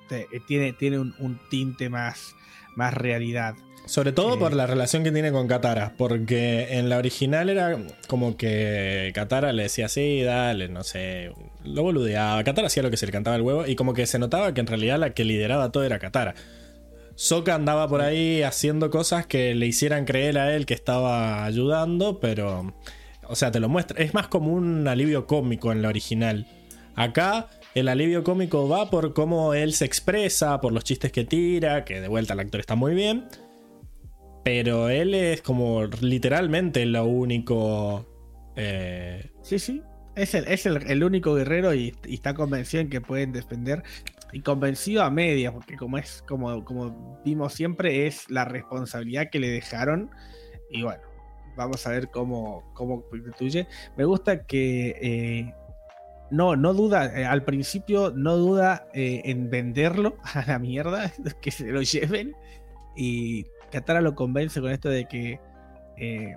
te- 0.07 0.27
eh, 0.31 0.41
tiene, 0.47 0.73
tiene 0.73 0.99
un, 0.99 1.13
un 1.19 1.39
tinte 1.49 1.89
más, 1.89 2.35
más 2.75 2.93
realidad. 2.93 3.55
Sobre 3.85 4.13
todo 4.13 4.39
por 4.39 4.53
la 4.53 4.67
relación 4.67 5.03
que 5.03 5.11
tiene 5.11 5.31
con 5.31 5.47
Katara, 5.47 5.93
porque 5.97 6.77
en 6.77 6.87
la 6.87 6.97
original 6.97 7.49
era 7.49 7.77
como 8.07 8.37
que 8.37 9.11
Katara 9.13 9.51
le 9.51 9.63
decía 9.63 9.87
así, 9.87 10.21
dale, 10.21 10.69
no 10.69 10.83
sé, 10.83 11.31
lo 11.65 11.83
boludeaba. 11.83 12.43
Katara 12.43 12.67
hacía 12.67 12.83
lo 12.83 12.91
que 12.91 12.97
se 12.97 13.05
le 13.05 13.11
cantaba 13.11 13.35
el 13.35 13.41
huevo 13.41 13.67
y 13.67 13.75
como 13.75 13.93
que 13.93 14.05
se 14.05 14.19
notaba 14.19 14.53
que 14.53 14.61
en 14.61 14.67
realidad 14.67 14.99
la 14.99 15.13
que 15.13 15.25
lideraba 15.25 15.71
todo 15.71 15.83
era 15.83 15.99
Katara. 15.99 16.35
Sokka 17.15 17.55
andaba 17.55 17.87
por 17.87 18.01
ahí 18.01 18.43
haciendo 18.43 18.89
cosas 18.89 19.25
que 19.27 19.53
le 19.55 19.67
hicieran 19.67 20.05
creer 20.05 20.37
a 20.37 20.55
él 20.55 20.65
que 20.65 20.73
estaba 20.73 21.43
ayudando, 21.43 22.19
pero, 22.19 22.73
o 23.27 23.35
sea, 23.35 23.51
te 23.51 23.59
lo 23.59 23.67
muestra. 23.67 24.01
Es 24.01 24.13
más 24.13 24.27
como 24.27 24.53
un 24.53 24.87
alivio 24.87 25.27
cómico 25.27 25.71
en 25.71 25.81
la 25.81 25.89
original. 25.89 26.47
Acá 26.95 27.49
el 27.75 27.89
alivio 27.89 28.23
cómico 28.23 28.67
va 28.67 28.89
por 28.89 29.13
cómo 29.13 29.53
él 29.53 29.73
se 29.73 29.85
expresa, 29.85 30.61
por 30.61 30.71
los 30.71 30.83
chistes 30.83 31.11
que 31.11 31.25
tira, 31.25 31.83
que 31.83 32.01
de 32.01 32.07
vuelta 32.07 32.33
el 32.33 32.39
actor 32.39 32.59
está 32.59 32.75
muy 32.75 32.95
bien. 32.95 33.25
Pero 34.43 34.89
él 34.89 35.13
es 35.13 35.41
como 35.41 35.83
literalmente 36.01 36.85
lo 36.85 37.05
único. 37.05 38.05
eh, 38.55 39.29
Sí, 39.41 39.59
sí. 39.59 39.83
Es 40.15 40.35
el, 40.35 40.47
es 40.47 40.65
el, 40.65 40.77
el 40.89 41.03
único 41.03 41.35
guerrero 41.35 41.73
y, 41.73 41.95
está 42.09 42.33
convencido 42.33 42.81
en 42.81 42.89
que 42.89 43.01
pueden 43.01 43.31
defender. 43.31 43.83
Y 44.33 44.41
convencido 44.41 45.03
a 45.03 45.09
media, 45.09 45.51
porque 45.51 45.75
como 45.75 45.97
es, 45.97 46.23
como, 46.27 46.63
como 46.63 47.21
vimos 47.23 47.53
siempre, 47.53 48.07
es 48.07 48.29
la 48.29 48.45
responsabilidad 48.45 49.29
que 49.29 49.39
le 49.39 49.49
dejaron. 49.49 50.09
Y 50.69 50.83
bueno, 50.83 51.03
vamos 51.55 51.85
a 51.85 51.91
ver 51.91 52.09
cómo, 52.09 52.63
cómo 52.73 53.03
constituye. 53.03 53.67
Me 53.97 54.05
gusta 54.05 54.45
que 54.45 54.95
eh, 55.01 55.53
no, 56.31 56.55
no 56.55 56.73
duda, 56.73 57.19
eh, 57.19 57.25
al 57.25 57.43
principio 57.43 58.11
no 58.15 58.37
duda 58.37 58.87
en 58.93 59.49
venderlo 59.49 60.17
a 60.33 60.45
la 60.47 60.59
mierda, 60.59 61.11
que 61.41 61.51
se 61.51 61.67
lo 61.67 61.81
lleven. 61.81 62.33
Y 62.95 63.45
Katara 63.71 64.01
lo 64.01 64.13
convence 64.15 64.61
con 64.61 64.71
esto 64.71 64.89
de 64.89 65.05
que 65.05 65.39
eh, 65.97 66.35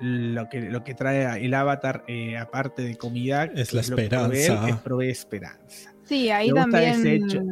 lo 0.00 0.48
que, 0.48 0.60
lo 0.60 0.84
que 0.84 0.94
trae 0.94 1.44
el 1.44 1.54
avatar, 1.54 2.04
eh, 2.06 2.36
aparte 2.36 2.82
de 2.82 2.96
comida, 2.96 3.44
Es 3.44 3.72
la 3.72 3.82
lo 3.88 3.96
que 3.96 4.08
provee 4.08 4.36
él, 4.36 4.42
esperanza. 4.42 4.68
es 4.68 4.76
provee 4.76 5.10
esperanza. 5.10 5.94
Sí, 6.04 6.30
ahí 6.30 6.52
Me 6.52 6.62
gusta 6.62 6.70
también 6.70 6.94
ese 6.94 7.14
hecho. 7.16 7.42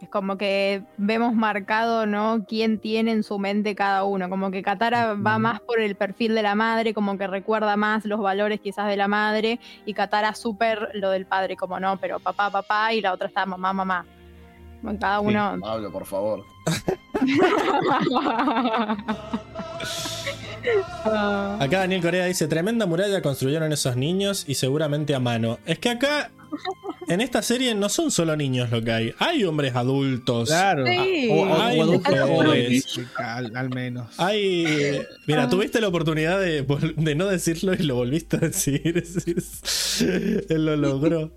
es 0.00 0.08
como 0.08 0.36
que 0.36 0.82
vemos 0.96 1.34
marcado, 1.34 2.06
¿no? 2.06 2.44
Quién 2.48 2.78
tiene 2.78 3.12
en 3.12 3.22
su 3.22 3.38
mente 3.38 3.74
cada 3.74 4.04
uno. 4.04 4.28
Como 4.30 4.50
que 4.50 4.62
Katara 4.62 5.14
va 5.14 5.38
más 5.38 5.60
por 5.60 5.80
el 5.80 5.94
perfil 5.94 6.34
de 6.34 6.42
la 6.42 6.54
madre, 6.54 6.94
como 6.94 7.18
que 7.18 7.26
recuerda 7.26 7.76
más 7.76 8.04
los 8.04 8.20
valores 8.20 8.60
quizás 8.60 8.88
de 8.88 8.96
la 8.96 9.08
madre, 9.08 9.60
y 9.84 9.92
Katara 9.94 10.34
súper 10.34 10.88
lo 10.94 11.10
del 11.10 11.26
padre, 11.26 11.56
como 11.56 11.78
no, 11.80 11.98
pero 11.98 12.18
papá, 12.20 12.50
papá, 12.50 12.92
y 12.94 13.00
la 13.00 13.12
otra 13.12 13.28
está 13.28 13.44
mamá, 13.46 13.72
mamá. 13.72 14.06
Cada 15.00 15.20
Sí. 15.20 15.26
uno. 15.26 15.58
Pablo, 15.60 15.92
por 15.92 16.06
favor. 16.06 16.44
Acá 21.58 21.78
Daniel 21.80 22.02
Corea 22.02 22.26
dice: 22.26 22.46
Tremenda 22.48 22.86
muralla 22.86 23.22
construyeron 23.22 23.72
esos 23.72 23.96
niños 23.96 24.44
y 24.46 24.54
seguramente 24.54 25.14
a 25.14 25.20
mano. 25.20 25.58
Es 25.66 25.78
que 25.78 25.90
acá, 25.90 26.30
en 27.08 27.20
esta 27.20 27.42
serie, 27.42 27.74
no 27.74 27.88
son 27.88 28.10
solo 28.10 28.36
niños 28.36 28.70
lo 28.70 28.82
que 28.82 28.92
hay. 28.92 29.14
Hay 29.18 29.44
hombres 29.44 29.74
adultos. 29.74 30.48
Claro. 30.48 30.86
Sí. 30.86 31.28
O, 31.30 31.34
o- 31.34 31.48
o 31.50 31.60
Ay, 31.62 31.80
adultos 31.80 32.20
jóvenes, 32.20 33.00
al, 33.16 33.56
al 33.56 33.70
menos. 33.70 34.08
Hay. 34.18 35.00
Mira, 35.26 35.48
tuviste 35.48 35.80
la 35.80 35.88
oportunidad 35.88 36.40
de, 36.40 36.64
no 37.16 37.26
decirlo 37.26 37.74
y 37.74 37.78
lo 37.82 37.96
volviste 37.96 38.36
a 38.36 38.40
decir. 38.40 38.82
Él 40.48 40.64
lo 40.66 40.76
logró. 40.76 41.32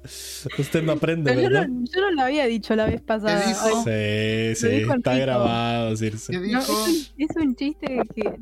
Usted 0.58 0.84
no 0.84 0.94
aprende, 0.94 1.32
Pero 1.32 1.42
yo, 1.44 1.50
no, 1.50 1.60
¿verdad? 1.61 1.74
yo 1.94 2.02
no 2.02 2.11
lo 2.11 2.22
había 2.22 2.45
dicho 2.48 2.76
la 2.76 2.85
vez 2.85 3.02
pasada. 3.02 3.45
dijo? 3.48 3.84
Ay, 3.85 4.56
Sí, 4.56 4.61
sí, 4.68 4.76
dijo 4.76 4.94
está 4.95 5.16
grabado, 5.18 5.95
Circe. 5.98 6.32
¿Qué 6.32 6.40
No, 6.40 6.60
es, 6.60 6.69
un, 6.69 6.90
es 7.18 7.35
un 7.35 7.56
chiste 7.56 8.00
que 8.16 8.34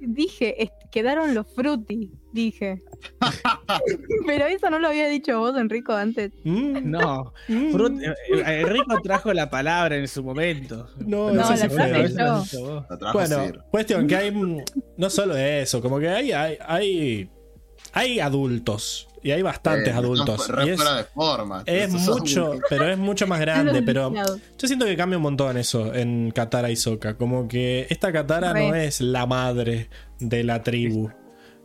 dije, 0.00 0.62
es- 0.62 0.70
quedaron 0.96 1.34
los 1.34 1.46
frutti, 1.54 2.10
dije. 2.32 2.82
Pero 4.26 4.46
eso 4.46 4.70
no 4.70 4.78
lo 4.78 4.88
había 4.88 5.08
dicho 5.08 5.38
vos, 5.38 5.56
Enrico, 5.58 5.92
antes. 5.92 6.32
Mm, 6.44 6.90
No. 6.90 7.32
Mm. 7.48 7.72
Frut- 7.74 8.02
eh, 8.02 8.14
eh, 8.46 8.64
Rico 8.66 8.98
trajo 9.02 9.32
la 9.34 9.50
palabra 9.50 9.96
en 9.96 10.08
su 10.08 10.24
momento. 10.24 10.88
No, 10.98 11.30
No, 11.30 11.34
la 11.50 11.56
fue. 11.56 11.68
traje 11.68 12.04
Eso 12.04 12.18
lo 12.18 12.44
yo. 12.44 12.86
La 12.98 13.12
Bueno, 13.12 13.38
cuestión 13.70 14.06
que 14.06 14.16
hay 14.16 14.30
mm, 14.30 14.62
no 14.96 15.10
solo 15.10 15.36
eso, 15.36 15.82
como 15.82 15.98
que 15.98 16.08
hay 16.08 16.32
hay 16.32 16.56
hay, 16.66 17.30
hay 17.92 18.20
adultos 18.20 19.08
y 19.22 19.32
hay 19.32 19.42
bastantes 19.42 19.88
Eh, 19.88 19.96
adultos 19.96 20.48
re 20.48 20.66
y 20.66 20.70
es, 20.70 20.78
de 20.78 21.04
forma. 21.12 21.62
es 21.66 21.90
son- 21.92 22.18
mucho, 22.20 22.52
pero 22.70 22.88
es 22.88 22.96
mucho 22.96 23.26
más 23.26 23.40
grande, 23.40 23.82
pero 23.82 24.12
yo 24.14 24.66
siento 24.68 24.86
que 24.86 24.96
cambia 24.96 25.16
un 25.16 25.22
montón 25.22 25.56
eso 25.56 25.92
en 25.94 26.30
Katara 26.30 26.70
y 26.70 26.76
Sokka, 26.76 27.16
como 27.16 27.48
que 27.48 27.86
esta 27.90 28.12
Katara 28.12 28.52
Re. 28.52 28.68
no 28.68 28.74
es 28.76 29.00
la 29.00 29.26
madre 29.26 29.88
de 30.20 30.44
la 30.44 30.62
tribu. 30.62 31.10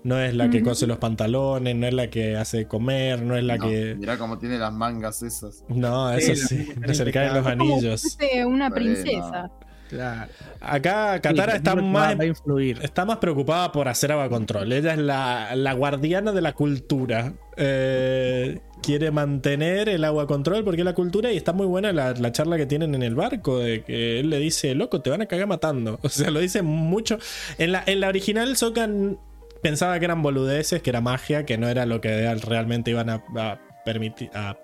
No 0.03 0.19
es 0.19 0.33
la 0.33 0.49
que 0.49 0.63
cose 0.63 0.87
los 0.87 0.97
pantalones, 0.97 1.75
no 1.75 1.85
es 1.85 1.93
la 1.93 2.09
que 2.09 2.35
hace 2.35 2.67
comer, 2.67 3.21
no 3.21 3.37
es 3.37 3.43
la 3.43 3.57
No, 3.57 3.67
que. 3.69 3.95
Mirá 3.95 4.17
cómo 4.17 4.39
tiene 4.39 4.57
las 4.57 4.73
mangas 4.73 5.21
esas. 5.21 5.63
No, 5.69 6.11
Sí, 6.17 6.31
eso 6.31 6.41
la 6.41 6.47
sí, 6.47 6.69
no 6.87 6.93
se 6.93 7.05
le 7.05 7.11
caen 7.11 7.33
los. 7.35 7.43
Como 7.43 7.49
anillos. 7.49 8.17
una 8.47 8.71
princesa. 8.71 9.51
Claro. 9.91 10.31
Acá 10.61 11.19
Katara 11.19 11.51
Sí, 11.51 11.57
está 11.57 11.75
más 11.75 12.11
va, 12.11 12.15
va 12.15 12.23
a 12.23 12.25
influir. 12.25 12.79
Está 12.81 13.03
más 13.03 13.17
preocupada 13.17 13.73
por 13.73 13.89
hacer 13.89 14.13
agua 14.13 14.29
control. 14.29 14.71
Ella 14.71 14.93
es 14.93 14.99
la, 14.99 15.53
la 15.53 15.73
guardiana 15.73 16.31
de 16.31 16.39
la 16.39 16.53
cultura. 16.53 17.33
Eh, 17.57 18.59
quiere 18.81 19.11
mantener 19.11 19.89
el 19.89 20.05
agua 20.05 20.27
control 20.27 20.63
porque 20.63 20.79
es 20.79 20.85
la 20.85 20.93
cultura 20.93 21.33
y 21.33 21.35
está 21.35 21.51
muy 21.51 21.67
buena 21.67 21.91
la, 21.91 22.13
la 22.13 22.31
charla 22.31 22.55
que 22.55 22.65
tienen 22.65 22.95
en 22.95 23.03
el 23.03 23.15
barco 23.15 23.59
de 23.59 23.83
que 23.83 24.21
él 24.21 24.29
le 24.29 24.39
dice, 24.39 24.73
loco, 24.75 25.01
te 25.01 25.09
van 25.09 25.23
a 25.23 25.25
cagar 25.25 25.47
matando. 25.47 25.99
O 26.03 26.09
sea, 26.09 26.31
lo 26.31 26.39
dice 26.39 26.61
mucho. 26.61 27.19
En 27.57 27.73
la, 27.73 27.83
en 27.85 27.99
la 27.99 28.07
original 28.07 28.55
Sokan 28.55 29.19
pensaba 29.61 29.99
que 29.99 30.05
eran 30.05 30.21
boludeces, 30.21 30.81
que 30.81 30.89
era 30.89 31.01
magia, 31.01 31.45
que 31.45 31.57
no 31.57 31.67
era 31.67 31.85
lo 31.85 31.99
que 31.99 32.33
realmente 32.35 32.91
iban 32.91 33.09
a, 33.09 33.23
a 33.35 33.59
permitir 33.83 34.29
a, 34.33 34.57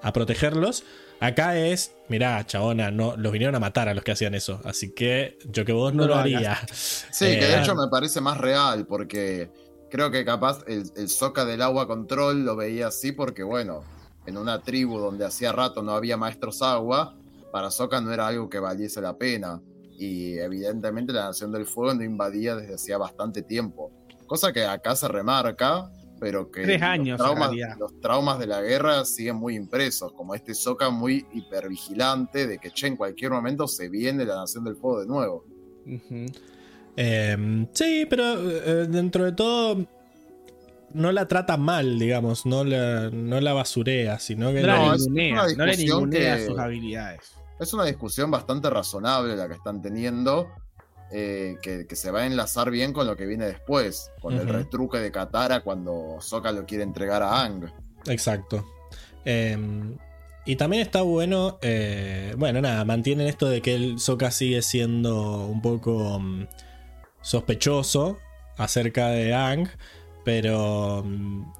a 0.00 0.12
protegerlos. 0.12 0.84
Acá 1.20 1.56
es, 1.58 1.96
mirá, 2.08 2.44
chabona, 2.46 2.90
no, 2.90 3.16
los 3.16 3.32
vinieron 3.32 3.54
a 3.56 3.60
matar 3.60 3.88
a 3.88 3.94
los 3.94 4.04
que 4.04 4.12
hacían 4.12 4.34
eso. 4.34 4.60
Así 4.64 4.94
que 4.94 5.38
yo 5.46 5.64
que 5.64 5.72
vos 5.72 5.92
no, 5.94 6.06
No 6.06 6.06
lo 6.06 6.16
haría. 6.16 6.38
hagas. 6.38 6.66
Sí, 7.10 7.36
que 7.38 7.46
de 7.46 7.56
Eh, 7.56 7.58
hecho 7.58 7.74
me 7.74 7.88
parece 7.88 8.20
más 8.20 8.38
real 8.38 8.86
porque 8.86 9.50
creo 9.90 10.10
que 10.10 10.24
capaz 10.24 10.60
el, 10.66 10.90
el 10.96 11.08
Soca 11.08 11.44
del 11.44 11.62
agua 11.62 11.86
control 11.86 12.44
lo 12.44 12.56
veía 12.56 12.88
así 12.88 13.12
porque, 13.12 13.42
bueno, 13.42 13.88
en 14.26 14.36
una 14.38 14.62
tribu 14.62 14.98
donde 14.98 15.24
hacía 15.24 15.52
rato 15.52 15.82
no 15.82 15.92
había 15.92 16.16
maestros 16.16 16.62
agua, 16.62 17.16
para 17.50 17.70
Soca 17.70 18.00
no 18.00 18.12
era 18.12 18.26
algo 18.28 18.48
que 18.48 18.58
valiese 18.60 19.00
la 19.00 19.16
pena. 19.18 19.60
Y 19.96 20.38
evidentemente 20.38 21.12
la 21.12 21.24
Nación 21.24 21.50
del 21.52 21.66
Fuego 21.66 21.94
no 21.94 22.04
invadía 22.04 22.54
desde 22.54 22.74
hacía 22.76 22.98
bastante 22.98 23.42
tiempo. 23.42 23.90
Cosa 24.26 24.52
que 24.52 24.64
acá 24.66 24.94
se 24.94 25.08
remarca, 25.08 25.90
pero 26.20 26.50
que 26.50 26.62
Tres 26.62 26.82
años, 26.82 27.18
los, 27.18 27.26
traumas, 27.28 27.48
realidad. 27.50 27.76
los 27.78 28.00
traumas 28.00 28.38
de 28.38 28.46
la 28.46 28.60
guerra 28.60 29.04
siguen 29.04 29.36
muy 29.36 29.54
impresos, 29.56 30.12
como 30.12 30.34
este 30.34 30.54
Soca 30.54 30.90
muy 30.90 31.26
hipervigilante 31.32 32.46
de 32.46 32.58
que 32.58 32.70
che, 32.70 32.86
en 32.88 32.96
cualquier 32.96 33.30
momento 33.30 33.66
se 33.68 33.88
viene 33.88 34.24
la 34.24 34.36
Nación 34.36 34.64
del 34.64 34.76
Fuego 34.76 35.00
de 35.00 35.06
nuevo. 35.06 35.44
Eh, 36.96 37.66
sí, 37.72 38.06
pero 38.10 38.22
eh, 38.50 38.86
dentro 38.88 39.24
de 39.24 39.32
todo 39.32 39.86
no 40.94 41.12
la 41.12 41.28
trata 41.28 41.56
mal, 41.56 41.98
digamos, 41.98 42.46
no 42.46 42.64
la, 42.64 43.10
no 43.10 43.40
la 43.40 43.52
basurea, 43.52 44.18
sino 44.18 44.52
que 44.52 44.62
No, 44.62 44.66
la 44.66 44.94
es 44.94 45.00
ningunea, 45.02 45.32
una 45.32 45.42
no 45.54 45.64
le 45.66 45.70
discusión 45.76 46.10
ningunea 46.10 46.36
que- 46.36 46.46
sus 46.46 46.58
habilidades. 46.58 47.20
Es 47.60 47.72
una 47.74 47.84
discusión 47.84 48.30
bastante 48.30 48.70
razonable 48.70 49.34
la 49.36 49.48
que 49.48 49.54
están 49.54 49.82
teniendo, 49.82 50.48
eh, 51.10 51.56
que, 51.62 51.86
que 51.86 51.96
se 51.96 52.10
va 52.10 52.20
a 52.20 52.26
enlazar 52.26 52.70
bien 52.70 52.92
con 52.92 53.06
lo 53.06 53.16
que 53.16 53.26
viene 53.26 53.46
después, 53.46 54.10
con 54.20 54.34
el 54.34 54.48
retruque 54.48 54.98
de 54.98 55.10
Katara 55.10 55.60
cuando 55.60 56.18
Sokka 56.20 56.52
lo 56.52 56.66
quiere 56.66 56.84
entregar 56.84 57.22
a 57.22 57.42
Ang. 57.42 57.70
Exacto. 58.06 58.66
Eh, 59.24 59.56
y 60.44 60.56
también 60.56 60.82
está 60.82 61.02
bueno, 61.02 61.58
eh, 61.60 62.34
bueno, 62.38 62.60
nada, 62.60 62.84
mantienen 62.84 63.26
esto 63.26 63.48
de 63.48 63.60
que 63.60 63.74
el 63.74 63.98
Sokka 63.98 64.30
sigue 64.30 64.62
siendo 64.62 65.46
un 65.46 65.60
poco 65.60 66.18
mm, 66.18 66.46
sospechoso 67.20 68.18
acerca 68.56 69.08
de 69.08 69.34
Ang, 69.34 69.68
pero 70.24 71.02
mm, 71.04 71.52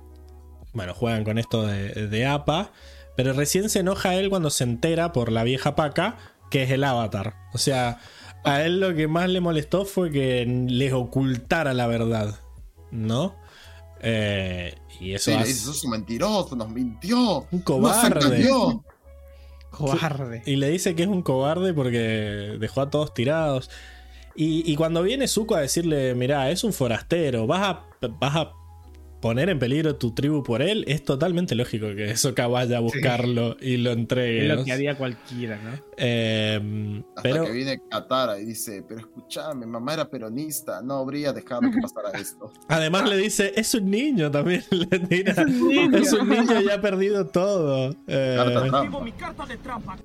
bueno, 0.72 0.94
juegan 0.94 1.24
con 1.24 1.38
esto 1.38 1.66
de, 1.66 2.08
de 2.08 2.26
APA, 2.26 2.72
pero 3.16 3.34
recién 3.34 3.68
se 3.68 3.80
enoja 3.80 4.14
él 4.14 4.30
cuando 4.30 4.48
se 4.48 4.64
entera 4.64 5.12
por 5.12 5.32
la 5.32 5.42
vieja 5.42 5.76
paca 5.76 6.16
que 6.50 6.62
es 6.62 6.70
el 6.70 6.84
avatar. 6.84 7.34
O 7.52 7.58
sea, 7.58 8.00
a 8.50 8.64
él 8.64 8.80
lo 8.80 8.94
que 8.94 9.06
más 9.08 9.28
le 9.28 9.40
molestó 9.40 9.84
fue 9.84 10.10
que 10.10 10.44
les 10.68 10.92
ocultara 10.92 11.74
la 11.74 11.86
verdad, 11.86 12.34
¿no? 12.90 13.34
Eh, 14.00 14.74
y 15.00 15.14
eso 15.14 15.30
Sí, 15.30 15.36
hace- 15.36 15.54
sos 15.54 15.84
un 15.84 15.90
mentiroso, 15.92 16.54
nos 16.56 16.68
mintió. 16.70 17.40
un 17.40 17.46
Nos 17.50 17.62
cobarde. 17.62 18.36
engañó". 18.36 18.82
Cobarde. 19.70 20.42
Y 20.46 20.56
le 20.56 20.70
dice 20.70 20.94
que 20.94 21.02
es 21.02 21.08
un 21.08 21.22
cobarde 21.22 21.72
porque 21.74 22.56
dejó 22.58 22.80
a 22.80 22.90
todos 22.90 23.12
tirados. 23.14 23.70
Y, 24.34 24.70
y 24.70 24.76
cuando 24.76 25.02
viene 25.02 25.28
Zuko 25.28 25.56
a 25.56 25.60
decirle, 25.60 26.14
mirá, 26.14 26.50
es 26.50 26.64
un 26.64 26.72
forastero, 26.72 27.46
vas 27.46 27.62
a, 27.62 27.84
vas 28.20 28.36
a 28.36 28.52
poner 29.20 29.48
en 29.48 29.58
peligro 29.58 29.96
tu 29.96 30.12
tribu 30.12 30.42
por 30.42 30.62
él, 30.62 30.84
es 30.86 31.02
totalmente 31.04 31.54
lógico 31.54 31.88
que 31.96 32.16
Sokka 32.16 32.46
vaya 32.46 32.78
a 32.78 32.80
buscarlo 32.80 33.56
y 33.60 33.76
lo 33.78 33.90
entregue. 33.92 34.50
Es 34.50 34.56
lo 34.56 34.64
que 34.64 34.72
haría 34.72 34.96
cualquiera, 34.96 35.56
¿no? 35.62 35.78
Eh, 35.96 37.02
Hasta 37.16 37.22
pero 37.22 37.44
que 37.44 37.52
viene 37.52 37.80
Katara 37.90 38.38
y 38.38 38.44
dice, 38.44 38.84
pero 38.86 39.00
escuchame, 39.00 39.66
mamá 39.66 39.94
era 39.94 40.08
peronista, 40.08 40.80
no 40.82 40.94
habría 40.98 41.32
dejado 41.32 41.62
que 41.62 41.80
pasara 41.82 42.10
esto. 42.20 42.52
además 42.68 43.08
le 43.08 43.16
dice, 43.16 43.52
es 43.56 43.74
un 43.74 43.90
niño 43.90 44.30
también. 44.30 44.62
Le 44.70 44.98
tira, 45.00 45.32
Es 45.32 45.38
un 45.38 45.68
niño. 45.68 45.96
es 45.98 46.12
un 46.12 46.28
niño 46.28 46.60
y 46.62 46.70
ha 46.70 46.80
perdido 46.80 47.26
todo. 47.26 47.94
Eh, 48.06 48.34
Carta 48.36 49.46
trampa. 49.62 49.98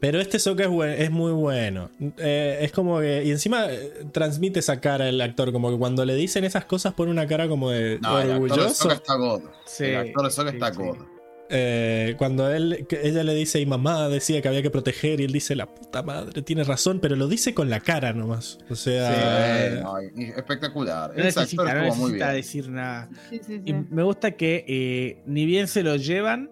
Pero 0.00 0.20
este 0.20 0.38
Sokka 0.38 0.62
es, 0.64 0.68
buen- 0.70 0.90
es 1.00 1.10
muy 1.10 1.32
bueno. 1.32 1.90
Eh, 2.18 2.58
es 2.62 2.72
como 2.72 3.00
que. 3.00 3.24
Y 3.24 3.30
encima 3.30 3.66
eh, 3.70 3.92
transmite 4.12 4.60
esa 4.60 4.80
cara 4.80 5.08
el 5.08 5.20
actor. 5.20 5.52
Como 5.52 5.70
que 5.70 5.78
cuando 5.78 6.04
le 6.04 6.14
dicen 6.14 6.44
esas 6.44 6.64
cosas 6.66 6.94
pone 6.94 7.10
una 7.10 7.26
cara 7.26 7.48
como 7.48 7.70
de 7.70 7.98
No, 8.00 8.20
el 8.20 8.22
actor 8.22 8.26
de 8.26 8.32
orgulloso. 8.34 8.74
Sokka 8.74 8.94
está 8.94 9.14
God. 9.16 9.42
Sí, 9.66 9.84
el 9.84 9.96
actor 9.96 10.24
de 10.24 10.30
Sokka 10.30 10.50
sí, 10.50 10.56
está 10.56 10.72
sí. 10.72 10.78
God. 10.78 10.96
Eh, 11.50 12.14
cuando 12.18 12.50
él, 12.52 12.86
ella 13.02 13.24
le 13.24 13.34
dice, 13.34 13.58
y 13.58 13.64
mamá 13.64 14.10
decía 14.10 14.42
que 14.42 14.48
había 14.48 14.60
que 14.60 14.70
proteger, 14.70 15.18
y 15.20 15.24
él 15.24 15.32
dice, 15.32 15.56
la 15.56 15.64
puta 15.64 16.02
madre, 16.02 16.42
tiene 16.42 16.62
razón, 16.62 17.00
pero 17.00 17.16
lo 17.16 17.26
dice 17.26 17.54
con 17.54 17.70
la 17.70 17.80
cara 17.80 18.12
nomás. 18.12 18.58
O 18.68 18.74
sea. 18.74 19.66
Eh, 19.78 19.80
no, 19.82 19.98
espectacular. 20.36 21.10
No 21.16 21.24
necesita, 21.24 21.62
actor 21.62 21.76
no 21.76 21.94
muy 21.94 22.12
necesita 22.12 22.26
bien. 22.26 22.36
decir 22.36 22.68
nada. 22.68 23.08
Sí, 23.30 23.40
sí, 23.46 23.62
Y 23.64 23.70
sí. 23.72 23.76
me 23.90 24.02
gusta 24.02 24.32
que 24.32 24.64
eh, 24.68 25.22
ni 25.26 25.46
bien 25.46 25.68
se 25.68 25.82
lo 25.82 25.96
llevan, 25.96 26.50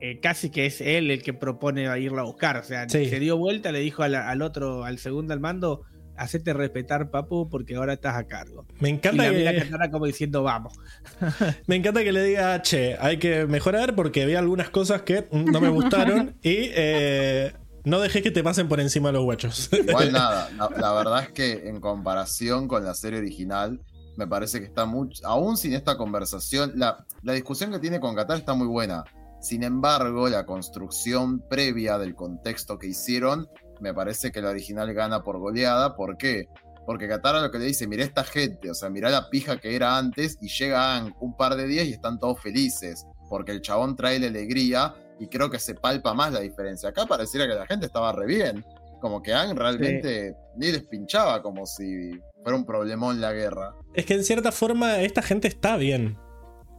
eh, 0.00 0.20
casi 0.20 0.50
que 0.50 0.66
es 0.66 0.80
él 0.80 1.10
el 1.10 1.22
que 1.22 1.32
propone 1.34 1.88
a 1.88 1.98
irlo 1.98 2.20
a 2.20 2.24
buscar. 2.24 2.56
O 2.58 2.62
sea, 2.64 2.88
Sí. 2.88 3.06
se 3.08 3.18
dio 3.20 3.36
vuelta, 3.36 3.72
le 3.72 3.80
dijo 3.80 4.02
al, 4.02 4.14
al 4.14 4.42
otro, 4.42 4.84
al 4.84 4.98
segundo 4.98 5.32
al 5.32 5.40
mando, 5.40 5.82
hacete 6.16 6.52
respetar, 6.54 7.10
papu, 7.10 7.48
porque 7.50 7.76
ahora 7.76 7.92
estás 7.94 8.16
a 8.16 8.24
cargo. 8.26 8.66
me 8.80 8.88
Y 8.88 8.92
encanta 8.92 9.24
la 9.24 9.32
mira 9.32 9.50
a 9.50 9.54
que. 9.54 9.90
Como 9.90 10.06
diciendo, 10.06 10.42
vamos. 10.42 10.72
Me 11.66 11.76
encanta 11.76 12.02
que 12.04 12.12
le 12.12 12.22
diga, 12.22 12.62
che, 12.62 12.96
hay 12.98 13.18
que 13.18 13.46
mejorar 13.46 13.94
porque 13.94 14.24
vi 14.26 14.34
algunas 14.34 14.70
cosas 14.70 15.02
que 15.02 15.26
no 15.30 15.60
me 15.60 15.68
gustaron 15.68 16.36
y 16.42 16.70
eh, 16.74 17.52
no 17.84 18.00
dejé 18.00 18.22
que 18.22 18.30
te 18.30 18.42
pasen 18.42 18.66
por 18.68 18.80
encima 18.80 19.12
los 19.12 19.24
guachos. 19.24 19.68
Igual 19.88 20.12
nada, 20.12 20.50
la, 20.56 20.70
la 20.78 20.92
verdad 20.92 21.22
es 21.22 21.28
que 21.30 21.68
en 21.68 21.80
comparación 21.80 22.66
con 22.68 22.84
la 22.84 22.94
serie 22.94 23.18
original, 23.18 23.80
me 24.16 24.26
parece 24.26 24.58
que 24.60 24.64
está 24.66 24.86
mucho, 24.86 25.20
aún 25.26 25.56
sin 25.58 25.74
esta 25.74 25.98
conversación, 25.98 26.72
la, 26.76 27.04
la 27.22 27.34
discusión 27.34 27.70
que 27.70 27.78
tiene 27.78 28.00
con 28.00 28.14
Qatar 28.14 28.38
está 28.38 28.54
muy 28.54 28.66
buena. 28.66 29.04
Sin 29.40 29.62
embargo, 29.62 30.28
la 30.28 30.46
construcción 30.46 31.40
previa 31.48 31.98
del 31.98 32.14
contexto 32.14 32.78
que 32.78 32.88
hicieron, 32.88 33.48
me 33.80 33.94
parece 33.94 34.32
que 34.32 34.40
la 34.40 34.50
original 34.50 34.92
gana 34.94 35.22
por 35.22 35.38
goleada. 35.38 35.94
¿Por 35.94 36.16
qué? 36.16 36.48
Porque 36.86 37.08
Katara 37.08 37.40
lo 37.40 37.50
que 37.50 37.58
le 37.58 37.66
dice, 37.66 37.86
mirá 37.86 38.04
esta 38.04 38.24
gente, 38.24 38.70
o 38.70 38.74
sea, 38.74 38.88
mirá 38.88 39.10
la 39.10 39.28
pija 39.28 39.58
que 39.58 39.74
era 39.74 39.98
antes 39.98 40.38
y 40.40 40.48
llega 40.48 40.94
Aang 40.94 41.14
un 41.20 41.36
par 41.36 41.56
de 41.56 41.66
días 41.66 41.86
y 41.86 41.92
están 41.92 42.18
todos 42.18 42.40
felices, 42.40 43.04
porque 43.28 43.52
el 43.52 43.60
chabón 43.60 43.96
trae 43.96 44.20
la 44.20 44.28
alegría 44.28 44.94
y 45.18 45.26
creo 45.26 45.50
que 45.50 45.58
se 45.58 45.74
palpa 45.74 46.14
más 46.14 46.32
la 46.32 46.40
diferencia. 46.40 46.90
Acá 46.90 47.06
pareciera 47.06 47.46
que 47.46 47.54
la 47.54 47.66
gente 47.66 47.86
estaba 47.86 48.12
re 48.12 48.26
bien, 48.26 48.64
como 49.00 49.20
que 49.20 49.32
Aang 49.32 49.56
realmente 49.56 50.36
ni 50.56 50.70
les 50.70 50.86
pinchaba 50.86 51.42
como 51.42 51.66
si 51.66 52.12
fuera 52.42 52.56
un 52.56 52.64
problemón 52.64 53.20
la 53.20 53.32
guerra. 53.32 53.74
Es 53.94 54.06
que 54.06 54.14
en 54.14 54.24
cierta 54.24 54.52
forma 54.52 55.00
esta 55.00 55.22
gente 55.22 55.48
está 55.48 55.76
bien. 55.76 56.16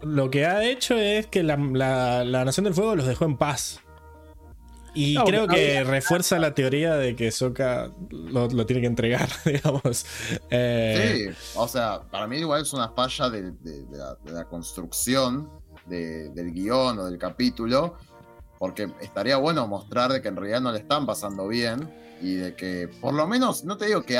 Lo 0.02 0.30
que 0.30 0.46
ha 0.46 0.64
hecho 0.64 0.96
es 0.96 1.28
que 1.28 1.44
la, 1.44 1.58
la- 1.58 2.24
la 2.24 2.46
Nación 2.46 2.64
del 2.66 2.74
Fuego 2.74 2.96
los 2.96 3.08
dejó 3.08 3.26
en 3.26 3.38
paz. 3.38 3.80
Y 4.94 5.14
No, 5.14 5.26
creo 5.26 5.48
que 5.48 5.78
había- 5.80 5.84
refuerza 5.92 6.40
la 6.40 6.56
teoría 6.56 6.96
de 6.96 7.16
que 7.16 7.30
Sokka 7.32 7.92
lo, 8.10 8.48
lo 8.48 8.66
tiene 8.66 8.82
que 8.82 8.88
entregar, 8.88 9.30
digamos. 9.46 10.06
Eh, 10.50 11.28
Sí, 11.30 11.52
o 11.56 11.68
sea, 11.68 12.02
para 12.10 12.26
mí 12.28 12.38
igual 12.38 12.62
es 12.64 12.74
una 12.74 12.90
falla 12.90 13.30
de, 13.30 13.52
de- 13.52 13.84
de 13.86 13.98
la, 13.98 14.16
de 14.24 14.32
la 14.32 14.46
construcción 14.46 15.50
de- 15.86 16.30
del 16.30 16.52
guion 16.52 16.98
o 17.00 17.06
del 17.06 17.18
capítulo, 17.20 17.96
porque 18.58 18.90
estaría 19.02 19.38
bueno 19.38 19.68
mostrar 19.68 20.12
de 20.12 20.22
que 20.22 20.30
en 20.30 20.36
realidad 20.36 20.62
no 20.62 20.72
le 20.72 20.80
están 20.80 21.06
pasando 21.06 21.48
bien 21.48 21.88
y 22.22 22.34
de 22.36 22.56
que 22.56 22.88
por 23.00 23.14
lo 23.14 23.28
menos, 23.28 23.64
no 23.66 23.78
te 23.78 23.86
digo 23.86 24.02
que 24.02 24.16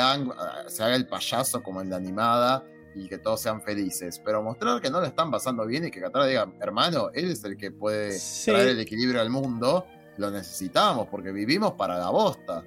se 0.68 0.82
haga 0.84 0.94
el 0.94 1.08
payaso 1.08 1.60
como 1.62 1.80
en 1.82 1.90
la 1.90 1.96
animada 1.96 2.62
y 2.98 3.08
que 3.08 3.18
todos 3.18 3.40
sean 3.40 3.62
felices, 3.62 4.20
pero 4.24 4.42
mostrar 4.42 4.80
que 4.80 4.90
no 4.90 5.00
le 5.00 5.08
están 5.08 5.30
pasando 5.30 5.64
bien 5.66 5.86
y 5.86 5.90
que 5.90 6.00
Katara 6.00 6.26
diga, 6.26 6.52
hermano, 6.60 7.10
él 7.14 7.30
es 7.30 7.44
el 7.44 7.56
que 7.56 7.70
puede 7.70 8.12
Sí. 8.12 8.50
traer 8.50 8.68
el 8.68 8.80
equilibrio 8.80 9.20
al 9.20 9.30
mundo, 9.30 9.86
lo 10.16 10.30
necesitamos 10.30 11.06
porque 11.08 11.30
vivimos 11.32 11.72
para 11.74 11.98
la 11.98 12.10
bosta. 12.10 12.64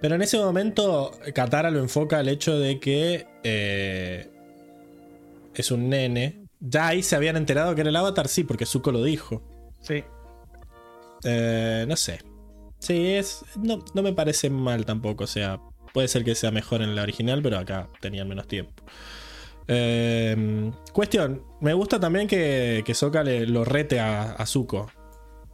Pero 0.00 0.14
en 0.14 0.22
ese 0.22 0.38
momento, 0.38 1.12
Katara 1.34 1.70
lo 1.70 1.78
enfoca 1.80 2.18
al 2.18 2.28
hecho 2.28 2.58
de 2.58 2.78
que 2.80 3.26
eh, 3.44 4.30
es 5.54 5.70
un 5.70 5.88
nene. 5.88 6.44
Ya 6.60 6.88
ahí 6.88 7.02
se 7.02 7.14
habían 7.16 7.36
enterado 7.36 7.74
que 7.74 7.80
era 7.82 7.90
el 7.90 7.96
avatar, 7.96 8.28
sí, 8.28 8.44
porque 8.44 8.66
Zuko 8.66 8.90
lo 8.92 9.02
dijo. 9.04 9.42
Sí. 9.80 10.04
Eh, 11.24 11.84
no 11.88 11.96
sé. 11.96 12.20
Sí, 12.78 13.14
es. 13.14 13.44
No, 13.56 13.84
no 13.94 14.02
me 14.02 14.12
parece 14.12 14.50
mal 14.50 14.84
tampoco. 14.84 15.24
O 15.24 15.28
sea, 15.28 15.60
puede 15.92 16.08
ser 16.08 16.24
que 16.24 16.34
sea 16.34 16.50
mejor 16.50 16.82
en 16.82 16.94
la 16.94 17.02
original, 17.02 17.42
pero 17.42 17.58
acá 17.58 17.88
tenían 18.00 18.28
menos 18.28 18.46
tiempo. 18.46 18.82
Eh, 19.68 20.70
cuestión. 20.92 21.42
Me 21.60 21.72
gusta 21.74 22.00
también 22.00 22.26
que, 22.26 22.82
que 22.86 22.94
Sokka 22.94 23.22
le, 23.22 23.46
lo 23.46 23.64
rete 23.64 24.00
a, 24.00 24.32
a 24.32 24.46
Zuko. 24.46 24.90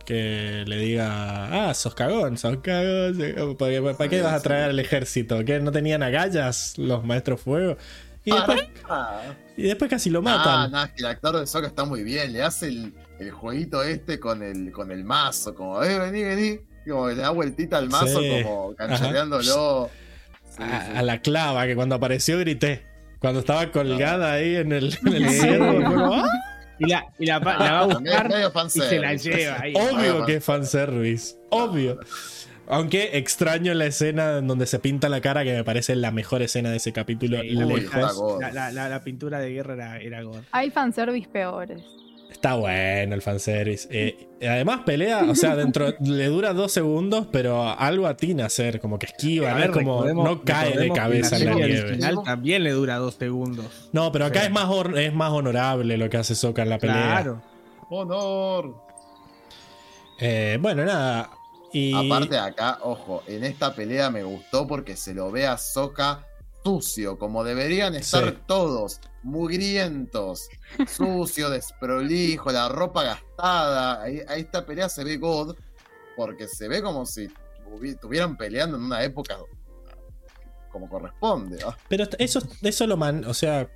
Que 0.05 0.65
le 0.67 0.77
diga, 0.77 1.69
ah, 1.71 1.75
sos 1.75 1.95
cagón, 1.95 2.37
sos 2.37 2.59
cagón. 2.59 3.57
¿Para 3.59 3.71
qué, 3.71 3.95
para 3.97 4.11
qué 4.11 4.21
vas 4.23 4.35
a 4.35 4.41
traer 4.43 4.65
al 4.71 4.79
ejército? 4.79 5.43
¿Que 5.45 5.61
no 5.61 5.73
tenían 5.73 6.03
agallas 6.03 6.77
los 6.77 7.05
maestros 7.05 7.41
fuego? 7.41 7.77
Y 8.25 8.31
después, 8.33 8.63
Ah. 8.89 9.23
y 9.57 9.63
después 9.63 9.91
casi 9.91 10.11
lo 10.11 10.19
Ah, 10.27 10.69
matan. 10.71 10.75
es 10.89 10.91
que 10.95 11.01
el 11.01 11.07
actor 11.07 11.39
de 11.41 11.47
Sokka 11.47 11.67
está 11.69 11.85
muy 11.85 12.03
bien. 12.03 12.33
Le 12.35 12.43
hace 12.43 12.69
el, 12.69 12.93
el 13.19 13.31
jueguito 13.31 13.83
este 13.83 14.21
con 14.21 14.43
el, 14.43 14.73
con 14.73 14.91
el 14.91 15.05
mazo, 15.05 15.55
como, 15.55 15.83
eh, 15.83 15.99
vení, 15.99 16.23
vení. 16.23 16.59
Como 16.87 17.09
le 17.09 17.15
da 17.17 17.31
vueltita 17.31 17.79
al 17.79 17.89
mazo, 17.89 18.21
Sí. 18.21 18.43
como. 18.43 18.75
Sí, 20.57 20.63
a, 20.63 20.87
sí. 20.87 20.93
a 20.97 21.03
la 21.03 21.21
clava, 21.23 21.67
que 21.67 21.75
cuando 21.75 21.95
apareció 21.95 22.39
grité. 22.39 22.83
Cuando 23.25 23.41
estaba 23.41 23.71
colgada 23.73 24.33
ahí 24.35 24.57
en 24.57 24.71
el, 24.73 24.95
en 25.07 25.13
el 25.15 25.31
ciervo. 25.31 25.83
como, 25.83 26.15
¡ah! 26.15 26.29
Y 26.79 26.91
la, 26.91 27.07
y 27.19 27.25
la, 27.25 27.39
la 27.39 27.55
va 27.73 27.81
a 27.81 27.85
buscar 27.87 28.31
y 28.67 28.81
se 28.91 28.99
la 28.99 29.15
lleva 29.15 29.61
ahí. 29.63 29.73
Obvio 29.75 30.27
que 30.27 30.37
es 30.37 30.45
fanservice. 30.45 31.35
Obvio. 31.49 31.99
Aunque 32.69 33.17
extraño 33.17 33.73
la 33.73 33.87
escena 33.87 34.39
en 34.39 34.47
donde 34.47 34.67
se 34.67 34.79
pinta 34.79 35.09
la 35.09 35.23
cara, 35.23 35.43
que 35.43 35.55
me 35.55 35.65
parece 35.65 35.97
la 35.97 36.11
mejor 36.11 36.43
escena 36.43 36.71
de 36.71 36.77
ese 36.77 36.93
capítulo 36.93 37.41
Sí. 37.41 37.49
La, 38.41 38.51
la- 38.53 38.73
la- 38.73 38.89
la 38.91 39.05
pintura 39.05 39.39
de 39.39 39.51
guerra 39.53 39.73
era, 39.75 39.99
era 40.01 40.23
God. 40.23 40.41
Hay 40.51 40.71
fanservice 40.71 41.29
peores. 41.31 41.83
Está 42.45 42.57
bueno 42.57 43.15
el 43.15 43.23
fanservice. 43.23 43.89
Eh, 43.91 44.29
además, 44.43 44.81
pelea, 44.85 45.25
o 45.31 45.35
sea, 45.35 45.57
dentro 45.57 45.95
le 46.01 46.27
dura 46.27 46.53
dos 46.53 46.73
segundos, 46.73 47.27
pero 47.33 47.67
algo 47.71 48.07
atina 48.07 48.43
a 48.45 48.47
hacer, 48.49 48.81
como 48.81 48.99
que 48.99 49.07
esquiva, 49.07 49.49
A 49.49 49.55
no 49.55 49.61
ver, 49.61 49.71
es 49.71 49.73
como 49.73 50.05
no 50.05 50.43
cae 50.43 50.77
de 50.77 50.91
cabeza 50.93 51.39
en 51.39 51.47
la 51.47 51.55
nieve. 51.55 51.81
original 51.85 52.19
también 52.23 52.63
le 52.63 52.73
dura 52.73 52.97
dos 52.99 53.15
segundos. 53.15 53.89
No, 53.93 54.13
pero 54.13 54.27
acá 54.27 54.41
Sí. 54.41 54.47
es 54.49 54.53
más 54.53 54.69
es 54.97 55.15
más 55.15 55.31
honorable 55.33 55.97
lo 55.97 56.11
que 56.11 56.19
hace 56.19 56.35
Soka 56.35 56.63
en 56.65 56.69
la 56.69 56.77
pelea. 56.79 57.03
Claro. 57.23 57.43
Honor. 57.89 58.75
Eh, 60.21 60.59
bueno, 60.61 60.85
nada. 60.85 61.31
Y 61.73 61.95
Aparte 61.95 62.35
de 62.35 62.41
acá, 62.41 62.79
ojo, 62.83 63.23
en 63.27 63.43
esta 63.45 63.75
pelea 63.75 64.11
me 64.11 64.23
gustó 64.23 64.67
porque 64.67 64.97
se 64.97 65.15
lo 65.15 65.31
ve 65.33 65.47
a 65.47 65.57
Soka 65.57 66.27
sucio, 66.63 67.19
como 67.19 67.43
deberían 67.43 67.95
estar 67.95 68.29
Sí. 68.29 68.37
todos, 68.47 69.01
mugrientos, 69.25 70.49
sucio, 70.87 71.51
desprolijo, 71.51 72.53
la 72.53 72.69
ropa 72.69 73.03
gastada. 73.05 74.03
Ahí, 74.03 74.21
ahí 74.29 74.43
esta 74.43 74.65
pelea 74.65 74.89
se 74.89 75.03
ve 75.03 75.17
God, 75.17 75.57
porque 76.17 76.47
se 76.47 76.69
ve 76.69 76.83
como 76.83 77.05
si 77.07 77.29
estuvieran 77.83 78.37
peleando 78.37 78.77
en 78.77 78.85
una 78.85 79.03
época 79.03 79.37
como 80.71 80.89
corresponde. 80.89 81.59
Pero 81.89 82.05
eso, 82.19 82.41
eso 82.63 82.87
lo 82.87 82.97
man. 82.97 83.25
O 83.27 83.35
sea, 83.35 83.69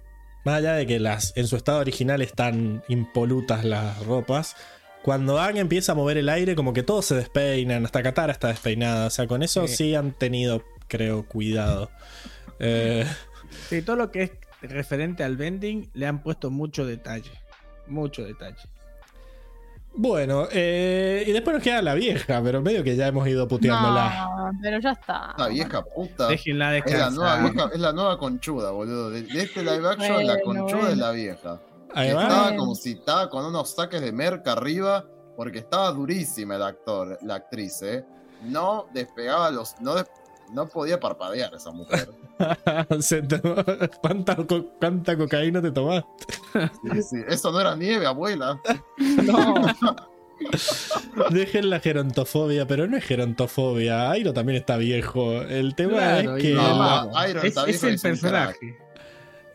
más 0.45 0.57
allá 0.57 0.75
de 0.75 0.87
que 0.87 0.99
las 0.99 1.33
en 1.37 1.47
su 1.47 1.57
estado 1.57 1.79
original 1.81 2.23
están 2.23 2.83
impolutas 2.89 3.65
las 3.65 4.05
ropas. 4.05 4.57
Cuando 5.03 5.39
Aang 5.39 5.57
empieza 5.59 5.93
a 5.93 5.95
mover 5.95 6.19
el 6.19 6.29
aire, 6.29 6.57
como 6.57 6.73
que 6.73 6.83
todos 6.83 7.07
se 7.07 7.15
despeinan, 7.15 7.85
hasta 7.85 8.03
Katara 8.03 8.33
está 8.33 8.49
despeinada. 8.49 9.07
O 9.07 9.11
sea, 9.11 9.27
con 9.29 9.43
eso 9.43 9.67
sí, 9.69 9.77
Sí. 9.77 9.95
han 9.95 10.13
tenido, 10.13 10.65
creo, 10.89 11.25
cuidado. 11.27 11.91
Eh, 12.59 13.07
Sí, 13.71 13.81
todo 13.81 13.97
lo 13.97 14.11
que 14.11 14.25
es 14.25 14.31
referente 14.63 15.23
al 15.25 15.37
vending 15.37 15.91
le 15.95 16.07
han 16.07 16.23
puesto 16.23 16.51
mucho 16.51 16.85
detalle. 16.87 17.31
Mucho 17.87 18.25
detalle. 18.25 18.59
bueno, 19.95 20.47
eh, 20.53 21.25
y 21.27 21.33
después 21.33 21.55
nos 21.55 21.63
queda 21.63 21.83
la 21.83 21.95
vieja, 21.95 22.41
pero 22.43 22.61
medio 22.63 22.85
que 22.85 22.95
ya 22.95 23.09
hemos 23.09 23.27
ido 23.27 23.49
puteándola. 23.49 24.27
No, 24.53 24.59
pero 24.63 24.79
ya 24.81 24.91
está. 24.93 25.29
esta 25.31 25.49
vieja 25.49 25.83
puta. 25.85 26.29
Déjenla 26.29 26.77
Es 26.77 26.93
la, 26.93 27.11
nueva 27.11 27.31
descansar. 27.37 27.53
vieja- 27.53 27.71
es 27.75 27.81
la 27.81 27.93
nueva 27.93 28.19
conchuda, 28.19 28.71
boludo. 28.71 29.11
De, 29.11 29.23
de 29.23 29.43
este 29.43 29.63
live 29.63 29.89
action, 29.89 30.27
la 30.27 30.41
conchuda 30.43 30.73
bueno. 30.75 30.89
es 30.89 30.99
la 30.99 31.11
vieja. 31.13 31.61
Que 31.93 32.01
Además, 32.01 32.25
estaba 32.29 32.57
como 32.57 32.75
si 32.75 32.93
estaba 32.93 33.31
con 33.31 33.45
unos 33.47 33.75
saques 33.75 34.01
de 34.03 34.13
merca 34.13 34.53
arriba, 34.53 35.05
porque 35.37 35.59
estaba 35.61 35.91
durísima 35.93 36.57
el 36.57 36.63
actor, 36.63 37.19
la 37.23 37.37
actriz, 37.37 37.81
¿eh? 37.83 38.05
No 38.43 38.87
despegaba 38.93 39.51
los. 39.51 39.81
No, 39.81 39.95
des- 39.95 40.07
no 40.53 40.69
podía 40.69 41.01
parpadear 41.01 41.55
esa 41.55 41.71
mujer. 41.73 42.09
¿cuánta, 44.01 44.37
co- 44.37 44.67
cuánta 44.81 45.17
cocaína 45.17 45.61
te 45.63 45.71
tomaste? 45.71 46.09
Sí, 46.93 47.03
sí. 47.03 47.17
Eso 47.29 47.51
no 47.53 47.61
era 47.61 47.75
nieve, 47.77 48.07
abuela. 48.07 48.61
No, 48.99 49.55
Dejen 51.31 51.69
la 51.69 51.81
gerontofobia, 51.81 52.67
pero 52.67 52.87
no 52.87 52.97
es 52.97 53.05
gerontofobia. 53.05 54.11
Airo 54.11 54.33
también 54.33 54.59
está 54.59 54.77
viejo. 54.77 55.43
El 55.43 55.75
tema 55.75 55.95
Claro, 55.99 56.37
es 56.37 56.43
que. 56.43 56.55
No, 56.55 56.79
la- 57.13 57.29
Iron 57.29 57.39
es, 57.45 57.49
está 57.51 57.61
es 57.63 57.67
viejo 57.67 57.87
el 57.89 57.95
es 57.95 58.05
un 58.05 58.11
personaje. 58.11 58.79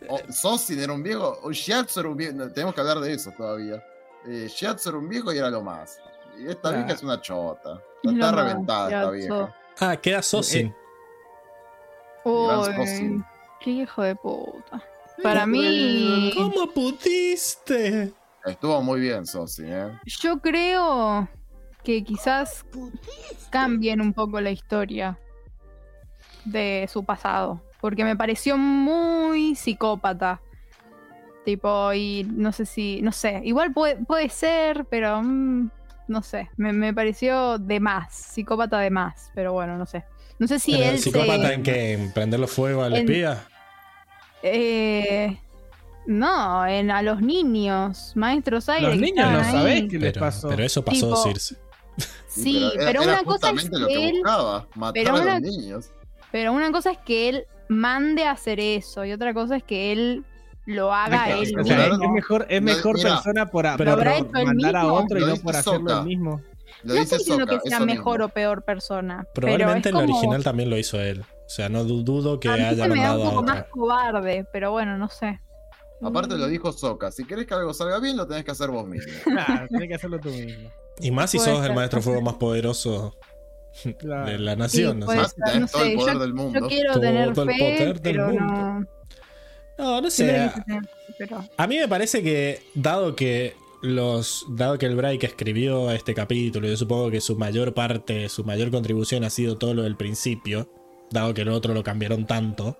O, 0.09 0.19
Sosin 0.31 0.79
era 0.79 0.91
un 0.91 1.01
viejo. 1.01 1.39
O 1.43 1.51
Shiatsu 1.51 2.01
era 2.01 2.09
un 2.09 2.17
viejo. 2.17 2.33
no, 2.35 2.49
Tenemos 2.51 2.75
que 2.75 2.81
hablar 2.81 2.99
de 2.99 3.13
eso 3.13 3.31
todavía. 3.37 3.81
Eh, 4.27 4.49
Shiatsu 4.53 4.89
era 4.89 4.97
un 4.97 5.07
viejo 5.07 5.31
y 5.33 5.37
era 5.37 5.49
lo 5.49 5.61
más. 5.61 5.99
Y 6.37 6.47
esta 6.49 6.61
Claro. 6.69 6.77
vieja 6.79 6.93
es 6.93 7.03
una 7.03 7.21
chota. 7.21 7.81
Está 8.03 8.31
reventada 8.33 8.87
esta 8.89 9.09
vieja. 9.11 9.55
Ah, 9.79 9.95
queda 9.95 10.21
Sosin. 10.21 10.67
Gran 10.67 10.82
Uy, 12.25 13.23
qué 13.59 13.71
hijo 13.71 14.01
de 14.01 14.15
puta. 14.15 14.83
Para 15.21 15.45
mí, 15.45 16.31
¿Cómo 16.35 16.67
pudiste? 16.71 18.11
Estuvo 18.45 18.81
muy 18.81 18.99
bien, 18.99 19.25
Sosin, 19.25 19.67
¿eh? 19.69 19.99
yo 20.05 20.39
creo 20.39 21.27
que 21.83 22.03
quizás 22.03 22.65
cambien 23.49 24.01
un 24.01 24.13
poco 24.13 24.41
la 24.41 24.51
historia 24.51 25.17
de 26.45 26.89
su 26.91 27.03
pasado. 27.03 27.61
Porque 27.79 28.03
me 28.03 28.15
pareció 28.15 28.57
muy 28.57 29.55
psicópata. 29.55 30.41
Tipo, 31.45 31.91
y 31.93 32.25
no 32.31 32.53
sé 32.53 32.65
si, 32.65 33.01
no 33.01 33.11
sé, 33.11 33.41
igual 33.43 33.73
puede, 33.73 33.97
puede 33.97 34.29
ser, 34.29 34.85
pero 34.85 35.21
mm, 35.21 35.69
no 36.07 36.21
sé, 36.21 36.49
me, 36.55 36.71
me 36.71 36.93
pareció 36.93 37.57
de 37.57 37.81
más, 37.81 38.13
psicópata 38.13 38.79
de 38.79 38.89
más, 38.89 39.29
pero 39.35 39.51
bueno, 39.51 39.77
no 39.77 39.85
sé. 39.85 40.05
No 40.43 40.47
sé 40.49 40.59
si 40.59 40.73
él 40.75 40.81
¿El 40.95 40.99
psicópata 40.99 41.47
se... 41.47 41.53
en 41.53 41.63
qué? 41.63 41.93
¿En 41.93 42.11
prenderle 42.11 42.47
fuego 42.47 42.83
al 42.83 42.93
En- 42.97 43.09
espía? 43.09 43.45
Eh, 44.41 45.37
no, 46.05 46.67
en 46.67 46.91
a 46.91 47.01
los 47.01 47.21
niños, 47.21 48.11
maestros 48.15 48.67
aire. 48.67 48.87
Los 48.87 48.95
que 48.95 49.01
niños 49.05 49.31
no 49.31 49.41
sabés 49.41 49.83
qué 49.89 49.99
les 49.99 50.11
Pero, 50.11 50.25
pasó. 50.25 50.49
pero 50.49 50.63
eso 50.63 50.83
pasó, 50.83 51.07
Tipo, 51.07 51.15
Circe. 51.23 51.55
Sí, 52.27 52.69
pero, 52.75 52.89
era 52.89 53.01
una 53.01 53.23
cosa 53.23 53.51
es 53.51 53.69
lo 53.71 53.87
que 53.87 53.93
que 53.93 54.09
él, 54.09 54.15
buscaba, 54.17 54.67
matar 54.75 54.93
pero 55.01 55.15
a 55.15 55.21
una- 55.21 55.39
los 55.39 55.41
niños. 55.43 55.91
pero 56.29 56.51
una 56.51 56.71
cosa 56.73 56.91
es 56.91 56.97
que 56.97 57.29
él 57.29 57.45
mande 57.69 58.25
a 58.25 58.31
hacer 58.31 58.59
eso 58.59 59.05
y 59.05 59.13
otra 59.13 59.33
cosa 59.33 59.55
es 59.55 59.63
que 59.63 59.93
él 59.93 60.25
lo 60.65 60.93
haga 60.93 61.23
que- 61.25 61.31
él 61.43 61.55
O 61.57 61.63
sea, 61.63 61.85
es, 61.85 61.89
mismo. 61.91 62.03
es 62.05 62.11
mejor, 62.11 62.45
es 62.49 62.61
No, 62.61 62.65
mejor 62.65 62.97
mira, 62.97 63.09
persona 63.11 63.45
por, 63.45 63.65
a- 63.67 63.77
pero 63.77 63.95
por 63.95 64.45
mandar 64.45 64.75
a 64.75 64.91
otro 64.91 65.17
y 65.19 65.21
Lo 65.21 65.27
no 65.27 65.35
por 65.37 65.55
hacerlo 65.55 65.79
Sokka. 65.79 65.99
él 66.01 66.05
mismo. 66.05 66.41
Lo 66.83 66.93
no 66.93 66.99
dice 66.99 67.15
estoy 67.15 67.17
diciendo 67.37 67.45
que 67.47 67.69
sea 67.69 67.79
mejor 67.79 68.19
mismo. 68.19 68.25
o 68.25 68.29
peor 68.29 68.63
persona. 68.63 69.25
Probablemente 69.33 69.89
pero 69.89 69.99
en 70.01 70.05
como, 70.05 70.17
original 70.17 70.43
también 70.43 70.69
lo 70.69 70.77
hizo 70.77 70.99
él. 70.99 71.21
O 71.21 71.49
sea, 71.49 71.69
no 71.69 71.83
du- 71.83 72.03
dudo 72.03 72.39
que 72.39 72.49
a 72.49 72.53
mí 72.57 72.61
haya 72.63 72.83
se 72.83 72.89
me 72.89 72.99
da 73.01 73.15
un 73.17 73.21
a 73.27 73.29
poco 73.29 73.43
más 73.43 73.63
cobarde, 73.65 74.45
pero 74.51 74.71
bueno, 74.71 74.97
no 74.97 75.07
sé. 75.09 75.39
Aparte 76.01 76.35
lo 76.37 76.47
dijo 76.47 76.71
Soka, 76.73 77.11
si 77.11 77.25
querés 77.25 77.45
que 77.47 77.53
algo 77.53 77.73
salga 77.73 77.99
bien, 77.99 78.17
lo 78.17 78.27
tenés 78.27 78.43
que 78.43 78.51
hacer 78.51 78.69
vos 78.69 78.85
mismo. 78.85 79.11
Claro, 79.23 79.67
tienes 79.69 79.87
que 79.87 79.95
hacerlo 79.95 80.19
tú 80.19 80.29
mismo. 80.29 80.69
Y 80.99 81.11
más 81.11 81.31
si 81.31 81.39
sos 81.39 81.65
el 81.65 81.73
maestro 81.73 82.01
fuego 82.01 82.21
más 82.21 82.35
poderoso 82.35 83.15
Claro. 83.97 84.29
de 84.29 84.37
la 84.39 84.51
Sí, 84.53 84.59
nación. 84.59 84.99
¿no? 84.99 85.05
puede 85.07 85.19
Más, 85.19 85.31
ser, 85.31 85.43
tenés 85.45 85.61
no 85.61 85.67
todo 85.67 85.83
el 85.83 85.95
poder 85.95 86.13
yo- 86.13 86.19
del 86.19 86.33
mundo. 86.33 86.59
Yo 86.59 86.67
quiero 86.67 86.91
Todo 86.93 87.01
tener 87.01 87.27
el 87.29 87.35
fe, 87.35 87.41
poder 87.41 87.79
del 87.87 87.99
pero 88.01 88.27
mundo. 88.27 88.43
no. 88.43 88.85
No, 89.77 90.01
no 90.01 90.09
sé. 90.11 90.51
pero- 91.17 91.43
A 91.57 91.65
mí 91.67 91.77
me 91.79 91.87
parece 91.87 92.21
que, 92.21 92.61
dado 92.75 93.15
que 93.15 93.55
los. 93.83 94.45
Dado 94.49 94.79
que 94.79 94.87
el 94.87 94.95
Bright 94.95 95.23
escribió 95.23 95.91
este 95.91 96.15
capítulo, 96.15 96.67
yo 96.67 96.75
supongo 96.75 97.11
que 97.11 97.21
su 97.21 97.35
mayor 97.35 97.75
parte, 97.75 98.29
su 98.29 98.43
mayor 98.43 98.71
contribución 98.71 99.23
ha 99.23 99.29
sido 99.29 99.57
todo 99.57 99.75
lo 99.75 99.83
del 99.83 99.95
principio. 99.95 100.67
Dado 101.11 101.33
que 101.35 101.41
el 101.41 101.49
otro 101.49 101.75
lo 101.75 101.83
cambiaron 101.83 102.25
tanto. 102.25 102.77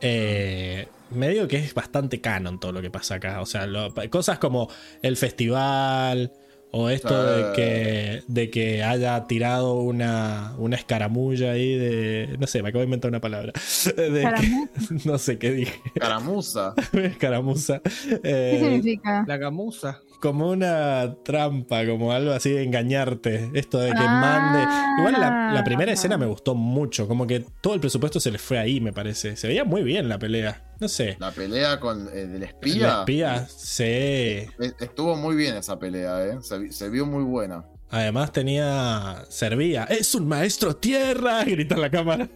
Eh, 0.00 0.86
me 1.10 1.28
digo 1.30 1.48
que 1.48 1.56
es 1.56 1.74
bastante 1.74 2.20
canon 2.20 2.60
todo 2.60 2.70
lo 2.72 2.82
que 2.82 2.90
pasa 2.90 3.16
acá. 3.16 3.40
O 3.40 3.46
sea, 3.46 3.66
cosas 4.10 4.38
como 4.38 4.70
el 5.02 5.16
festival. 5.16 6.32
O 6.70 6.90
esto 6.90 7.24
de 7.24 7.52
que, 7.54 8.22
de 8.28 8.50
que 8.50 8.82
haya 8.84 9.26
tirado 9.26 9.74
una, 9.80 10.54
una 10.58 10.76
escaramulla 10.76 11.52
ahí 11.52 11.76
de. 11.78 12.36
No 12.38 12.46
sé, 12.46 12.62
me 12.62 12.68
acabo 12.68 12.80
de 12.80 12.84
inventar 12.86 13.08
una 13.10 13.20
palabra. 13.20 13.52
De 13.96 14.04
que- 14.04 14.18
Escaramuza. 14.18 14.94
no 15.06 15.18
sé 15.18 15.38
qué 15.38 15.52
dije. 15.52 15.80
Caramuza. 15.98 16.74
Escaramuza. 16.92 17.80
¿Qué 17.80 18.20
Eh, 18.22 18.58
significa? 18.60 19.24
La 19.26 19.38
gamuza. 19.38 20.00
como 20.20 20.50
una 20.50 21.14
trampa, 21.24 21.86
como 21.86 22.12
algo 22.12 22.32
así 22.32 22.50
de 22.50 22.64
engañarte. 22.64 23.50
Esto 23.54 23.78
de 23.78 23.90
que 23.92 23.96
Ah. 23.98 24.20
mande. 24.20 25.00
Igual 25.00 25.20
la, 25.20 25.52
la 25.54 25.64
primera 25.64 25.92
escena 25.92 26.18
me 26.18 26.26
gustó 26.26 26.54
mucho. 26.54 27.08
Como 27.08 27.26
que 27.26 27.44
todo 27.62 27.74
el 27.74 27.80
presupuesto 27.80 28.20
se 28.20 28.30
les 28.30 28.42
fue 28.42 28.58
ahí, 28.58 28.80
me 28.80 28.92
parece. 28.92 29.36
Se 29.36 29.48
veía 29.48 29.64
muy 29.64 29.82
bien 29.82 30.08
la 30.08 30.18
pelea. 30.18 30.64
No 30.80 30.88
sé. 30.88 31.16
La 31.18 31.30
pelea 31.32 31.80
con 31.80 32.08
eh, 32.08 32.26
del 32.26 32.42
espía. 32.44 33.00
espía, 33.00 33.46
sí. 33.48 34.46
Estuvo 34.80 35.16
muy 35.16 35.34
bien 35.36 35.56
esa 35.56 35.78
pelea, 35.78 36.24
¿eh? 36.24 36.38
Se, 36.42 36.58
vi- 36.58 36.72
se 36.72 36.88
vio 36.88 37.04
muy 37.06 37.24
buena. 37.24 37.64
Además 37.90 38.32
tenía. 38.32 39.24
Servía. 39.28 39.84
¡Es 39.84 40.14
un 40.14 40.28
maestro 40.28 40.76
tierra! 40.76 41.42
Grita 41.46 41.76
la 41.76 41.90
cámara. 41.90 42.28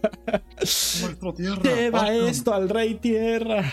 Nuestro 0.57 1.33
tierra. 1.33 1.61
Lleva 1.63 2.11
esto 2.11 2.53
al 2.53 2.69
rey 2.69 2.95
tierra. 2.95 3.71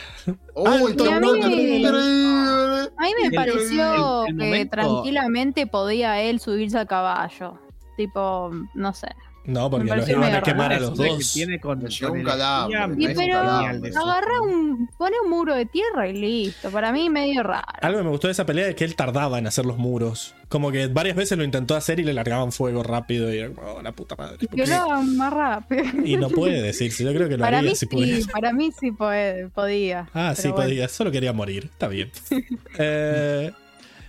¡Uy, 0.55 0.67
Alto 0.67 1.05
Y 1.05 1.09
a 1.09 1.21
mí- 1.21 1.29
increíble! 1.39 1.89
A 1.89 3.03
mí 3.05 3.11
me 3.23 3.27
El- 3.29 3.35
pareció 3.35 4.25
el- 4.27 4.41
el 4.41 4.53
que 4.53 4.67
tranquilamente 4.67 5.67
podía 5.67 6.21
él 6.21 6.39
subirse 6.39 6.79
a 6.79 6.87
caballo. 6.87 7.59
Tipo, 7.97 8.51
no 8.75 8.93
sé. 8.95 9.09
No, 9.47 9.71
porque 9.71 9.87
los 9.95 10.09
iban 10.09 10.35
a 10.35 10.43
quemar 10.43 10.71
a 10.71 10.77
Es 10.77 10.81
los 10.83 10.97
dos. 10.97 11.33
tiene 11.33 11.59
con, 11.59 11.81
con 11.81 12.11
un 12.13 12.21
Y 13.01 13.07
pero 13.15 13.39
agarra 13.39 14.43
un. 14.43 14.89
pone 14.99 15.17
un 15.25 15.31
muro 15.31 15.55
de 15.55 15.65
tierra 15.67 16.09
y 16.09 16.13
listo. 16.13 16.71
Para 16.71 16.93
mí 16.93 17.09
medio 17.09 17.43
raro. 17.43 17.65
Algo 17.81 17.99
que 17.99 18.05
me 18.05 18.11
gustó 18.11 18.29
de 18.29 18.33
esa 18.33 18.45
pelea 18.45 18.69
es 18.69 18.75
que 18.75 18.85
él 18.85 18.95
tardaba 18.97 19.39
en 19.39 19.47
hacer 19.47 19.65
los 19.65 19.79
muros. 19.79 20.35
Como 20.49 20.71
que 20.71 20.89
varias 20.89 21.17
veces 21.17 21.39
lo 21.39 21.45
intentó 21.45 21.75
hacer 21.75 21.99
y 22.01 22.05
le 22.05 22.13
largaban 22.13 22.53
fuego 22.53 22.83
rápido. 22.83 23.33
Y 23.33 23.39
era 23.39 23.49
como, 23.51 23.67
oh, 23.73 23.83
la 23.83 23.93
puta 23.93 24.15
madre. 24.15 24.37
¿por 24.47 24.49
Que 24.57 24.65
qué? 24.65 24.71
lo 24.71 24.77
hagan 24.77 25.17
más 25.17 25.33
rápido. 25.33 25.85
Y 26.05 26.17
no 26.17 26.29
puede 26.29 26.61
decirse. 26.61 27.03
Yo 27.03 27.13
creo 27.15 27.29
que 27.29 27.37
lo 27.39 27.43
Para 27.45 27.59
haría 27.59 27.71
mí 27.71 27.77
si 27.77 27.81
sí, 27.81 27.87
pudiera. 27.87 28.27
para 28.33 28.53
mí 28.53 28.71
sí 28.79 28.93
puede- 28.93 29.49
podía. 29.49 30.09
Ah, 30.13 30.35
sí, 30.37 30.49
bueno. 30.49 30.65
podía. 30.65 30.89
Solo 30.89 31.11
quería 31.11 31.33
morir. 31.33 31.65
Está 31.73 31.89
bien. 31.89 32.11
Eh, 32.79 33.51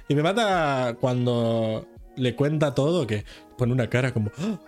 y 0.07 0.15
me 0.15 0.23
mata 0.23 0.95
cuando 0.99 1.87
le 2.17 2.35
cuenta 2.35 2.75
todo 2.75 3.07
que 3.07 3.23
pone 3.57 3.71
una 3.73 3.89
cara 3.89 4.13
como. 4.13 4.29
"Ah, 4.37 4.59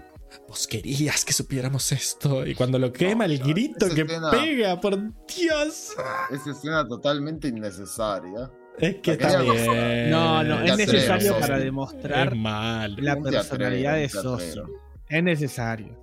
vos 0.47 0.67
querías 0.67 1.23
que 1.25 1.33
supiéramos 1.33 1.91
esto. 1.91 2.45
Y 2.45 2.55
cuando 2.55 2.79
lo 2.79 2.91
quema, 2.91 3.25
el 3.25 3.39
grito 3.39 3.87
que 3.93 4.01
escena- 4.01 4.31
pega, 4.31 4.79
por 4.81 4.97
Dios. 5.27 5.93
Esa 6.31 6.51
escena 6.51 6.87
totalmente 6.87 7.47
innecesaria. 7.47 8.51
Es 8.79 8.95
que 8.97 9.11
está 9.11 9.41
bien. 9.41 10.09
No, 10.09 10.43
no, 10.43 10.61
es 10.63 10.77
necesario 10.77 11.39
para 11.39 11.59
demostrar 11.59 12.29
Es 12.33 12.39
mal. 12.39 12.95
la 12.99 13.15
personalidad 13.21 13.95
de 13.95 14.07
teatrero. 14.07 14.67
Es 15.09 15.23
necesario. 15.23 15.99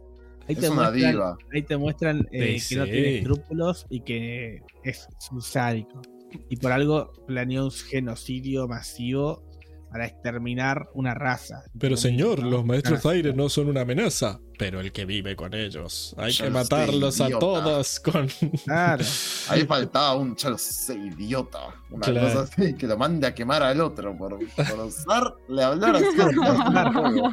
Ahí 0.49 0.57
Es 0.59 0.69
una 0.69 0.91
muestran, 0.91 1.13
diva. 1.13 1.39
ahí 1.53 1.63
te 1.63 1.77
muestran 1.77 2.29
eh, 2.33 2.59
Sí, 2.59 2.75
que 2.75 2.81
no 2.81 2.85
tiene 2.85 3.19
escrúpulos 3.19 3.87
y 3.91 4.01
que 4.01 4.63
es 4.85 5.07
un 5.31 5.43
sádico. 5.43 6.01
Y 6.49 6.57
por 6.57 6.71
algo 6.73 7.13
planeó 7.27 7.65
un 7.65 7.71
genocidio 7.73 8.67
masivo 8.69 9.43
para 9.91 10.07
exterminar 10.07 10.89
una 10.95 11.15
raza. 11.15 11.65
Pero 11.79 11.97
señor, 11.97 12.43
los 12.43 12.65
maestros 12.65 13.05
Ah. 13.05 13.11
aire 13.11 13.33
no 13.33 13.49
son 13.49 13.69
una 13.69 13.81
amenaza. 13.83 14.41
Pero 14.59 14.81
el 14.81 14.93
que 14.93 15.07
vive 15.07 15.35
con 15.37 15.55
ellos. 15.55 16.15
Hay 16.19 16.37
que 16.37 16.51
matarlos 16.51 17.21
a 17.23 17.29
todos 17.31 17.99
con... 18.01 18.29
Claro. 18.65 19.05
Ahí 19.49 19.65
faltaba 19.67 20.15
un 20.17 20.37
sé, 20.39 20.95
idiota. 20.95 21.61
Una 21.91 22.03
Claro. 22.07 22.27
cosa 22.29 22.41
así, 22.43 22.75
que 22.75 22.87
lo 22.87 22.99
mande 22.99 23.27
a 23.27 23.35
quemar 23.35 23.63
al 23.63 23.81
otro 23.81 24.17
por, 24.19 24.39
por 24.39 24.81
usarle 24.87 25.63
hablar 25.65 25.97
así. 25.97 26.05
fuego. 26.15 27.31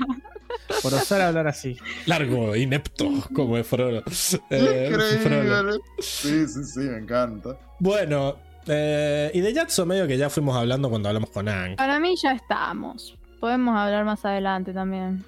Por 0.82 0.94
osar 0.94 1.22
hablar 1.28 1.48
así. 1.48 1.78
Largo, 2.06 2.56
inepto, 2.56 3.10
como 3.34 3.58
es 3.58 3.68
Frodo. 3.68 4.02
Eh. 4.50 4.90
Increíble. 4.90 5.80
Sí, 6.00 6.48
sí, 6.48 6.64
sí, 6.64 6.80
me 6.80 6.98
encanta. 7.00 7.58
Bueno, 7.80 8.38
eh, 8.68 9.32
y 9.34 9.42
de 9.42 9.54
Yatso 9.54 9.86
medio 9.86 10.08
que 10.08 10.18
ya 10.18 10.30
fuimos 10.30 10.56
hablando 10.56 10.90
cuando 10.90 11.10
hablamos 11.10 11.30
con 11.30 11.48
Ang. 11.50 11.76
Para 11.76 12.00
mí 12.00 12.16
ya 12.22 12.34
estamos. 12.34 13.18
Podemos 13.40 13.76
hablar 13.78 14.04
más 14.06 14.24
adelante 14.26 14.74
también. 14.74 15.24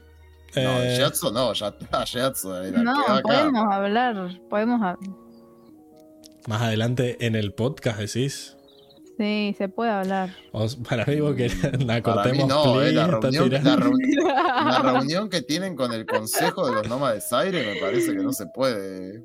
No, 0.56 0.62
Eh, 0.82 0.98
Yatso 1.00 1.32
no, 1.32 1.54
ya 1.54 1.68
está, 1.68 2.04
Yatso 2.06 2.64
No, 2.72 2.92
acá. 3.00 3.22
podemos 3.22 3.72
hablar. 3.72 4.40
Podemos. 4.50 4.82
hab- 4.82 4.98
más 6.48 6.62
adelante 6.62 7.18
en 7.26 7.36
el 7.36 7.54
podcast 7.54 8.00
decís. 8.00 8.56
Sí, 9.18 9.54
se 9.58 9.68
puede 9.68 9.92
hablar. 9.92 10.30
Para 10.88 11.06
mí 11.06 11.20
vos 11.20 11.36
que 11.36 11.50
la 11.50 12.02
Para 12.02 12.32
mí 12.32 12.40
cortemos 12.40 12.48
no, 12.48 12.82
eh, 12.82 12.94
la, 12.94 13.08
reunión, 13.08 13.50
tirando. 13.50 13.70
la, 13.70 13.76
reunión, 13.76 14.26
la 14.26 14.82
reunión 14.94 15.30
que 15.30 15.42
tienen 15.42 15.76
con 15.76 15.92
el 15.92 16.06
Consejo 16.06 16.66
de 16.68 16.74
los 16.76 16.88
Nómades 16.88 17.32
Aire 17.34 17.66
me 17.76 17.80
parece 17.82 18.14
que 18.16 18.24
no 18.24 18.32
se 18.32 18.46
puede. 18.48 19.24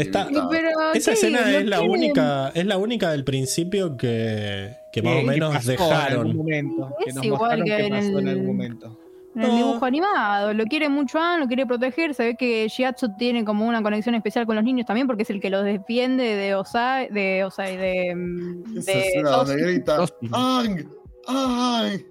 Está- 0.00 0.22
evitar. 0.24 0.48
Pero, 0.50 0.68
Esa 0.94 1.12
escena 1.12 1.40
¿No 1.42 1.46
es 1.48 1.66
la 1.66 1.76
quieren- 1.78 1.90
única, 1.92 2.48
es 2.54 2.66
la 2.66 2.78
única 2.78 3.10
del 3.12 3.24
principio 3.24 3.96
que, 3.96 4.70
que 4.92 5.02
más 5.02 5.22
o 5.22 5.26
menos 5.26 5.54
pasó 5.54 5.70
En 5.72 5.78
dejaron. 5.78 6.20
algún 6.20 6.36
momento, 6.36 6.94
que 7.04 7.10
Es 7.10 7.14
nos 7.16 7.24
igual 7.24 7.64
que 7.64 7.86
en 7.86 7.94
el- 7.94 8.28
algún 8.28 8.46
momento. 8.46 8.96
En 9.36 9.42
el 9.42 9.48
No. 9.48 9.56
dibujo 9.58 9.84
animado, 9.84 10.52
lo 10.54 10.64
quiere 10.64 10.88
mucho 10.88 11.20
Anne, 11.20 11.38
lo 11.42 11.46
quiere 11.46 11.64
proteger, 11.64 12.14
se 12.14 12.24
ve 12.24 12.34
que 12.36 12.66
Shiatsu 12.68 13.14
tiene 13.16 13.44
como 13.44 13.64
una 13.64 13.80
conexión 13.80 14.16
especial 14.16 14.44
con 14.44 14.56
los 14.56 14.64
niños 14.64 14.86
también 14.86 15.06
porque 15.06 15.22
es 15.22 15.30
el 15.30 15.40
que 15.40 15.50
los 15.50 15.64
defiende 15.64 16.24
de 16.34 16.56
Osai, 16.56 17.08
de 17.10 17.44
Osai, 17.44 17.76
de, 17.76 18.14
mm, 18.16 18.78
Esa 18.78 18.90
de 18.92 18.98
escena 19.06 19.30
donde 19.30 19.52
Toshi. 19.52 19.64
grita 19.64 19.96
Toshi. 19.98 20.12
¡Ang! 20.32 20.84
¡Ay! 21.28 22.04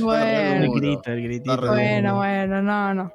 Bueno, 0.00 0.64
El 0.64 0.70
grito, 0.80 1.52
el 1.52 1.58
re 1.58 1.68
bueno, 1.68 2.16
bueno, 2.16 2.62
no, 2.62 2.94
no. 2.94 3.12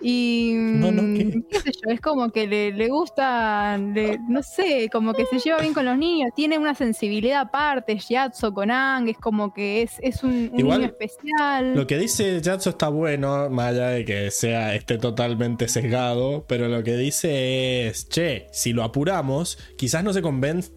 Y 0.00 0.52
No, 0.56 0.90
no, 0.90 1.02
mm, 1.02 1.14
¿qué? 1.16 1.42
qué 1.48 1.60
sé 1.60 1.72
yo, 1.72 1.90
es 1.90 2.00
como 2.00 2.30
que 2.30 2.46
le, 2.46 2.72
le 2.72 2.88
gusta, 2.88 3.78
le- 3.78 4.18
no 4.28 4.42
sé, 4.42 4.88
como 4.92 5.14
que 5.14 5.24
se 5.26 5.38
lleva 5.38 5.60
bien 5.60 5.72
con 5.72 5.84
los 5.86 5.96
niños, 5.96 6.30
tiene 6.34 6.58
una 6.58 6.74
sensibilidad 6.74 7.40
aparte, 7.42 7.96
Shiatsu 7.96 8.52
con 8.52 8.70
Ang, 8.70 9.08
es 9.08 9.16
como 9.18 9.54
que 9.54 9.82
es, 9.82 9.92
es 10.02 10.22
un, 10.24 10.50
un 10.52 10.58
Igual, 10.60 10.80
niño 10.80 10.90
especial. 10.92 11.74
Lo 11.74 11.86
que 11.86 11.96
dice 11.96 12.40
Yatso 12.42 12.70
está 12.70 12.88
bueno, 12.88 13.48
más 13.50 13.68
allá 13.72 13.88
de 13.90 14.04
que 14.04 14.30
sea 14.30 14.74
esté 14.74 14.98
totalmente 14.98 15.68
sesgado, 15.68 16.44
pero 16.48 16.68
lo 16.68 16.82
que 16.82 16.96
dice 16.96 17.86
es, 17.86 18.08
che, 18.08 18.46
si 18.52 18.72
lo 18.72 18.82
apuramos, 18.82 19.58
quizás 19.78 20.02
no 20.04 20.12
se, 20.12 20.22
conven- 20.22 20.70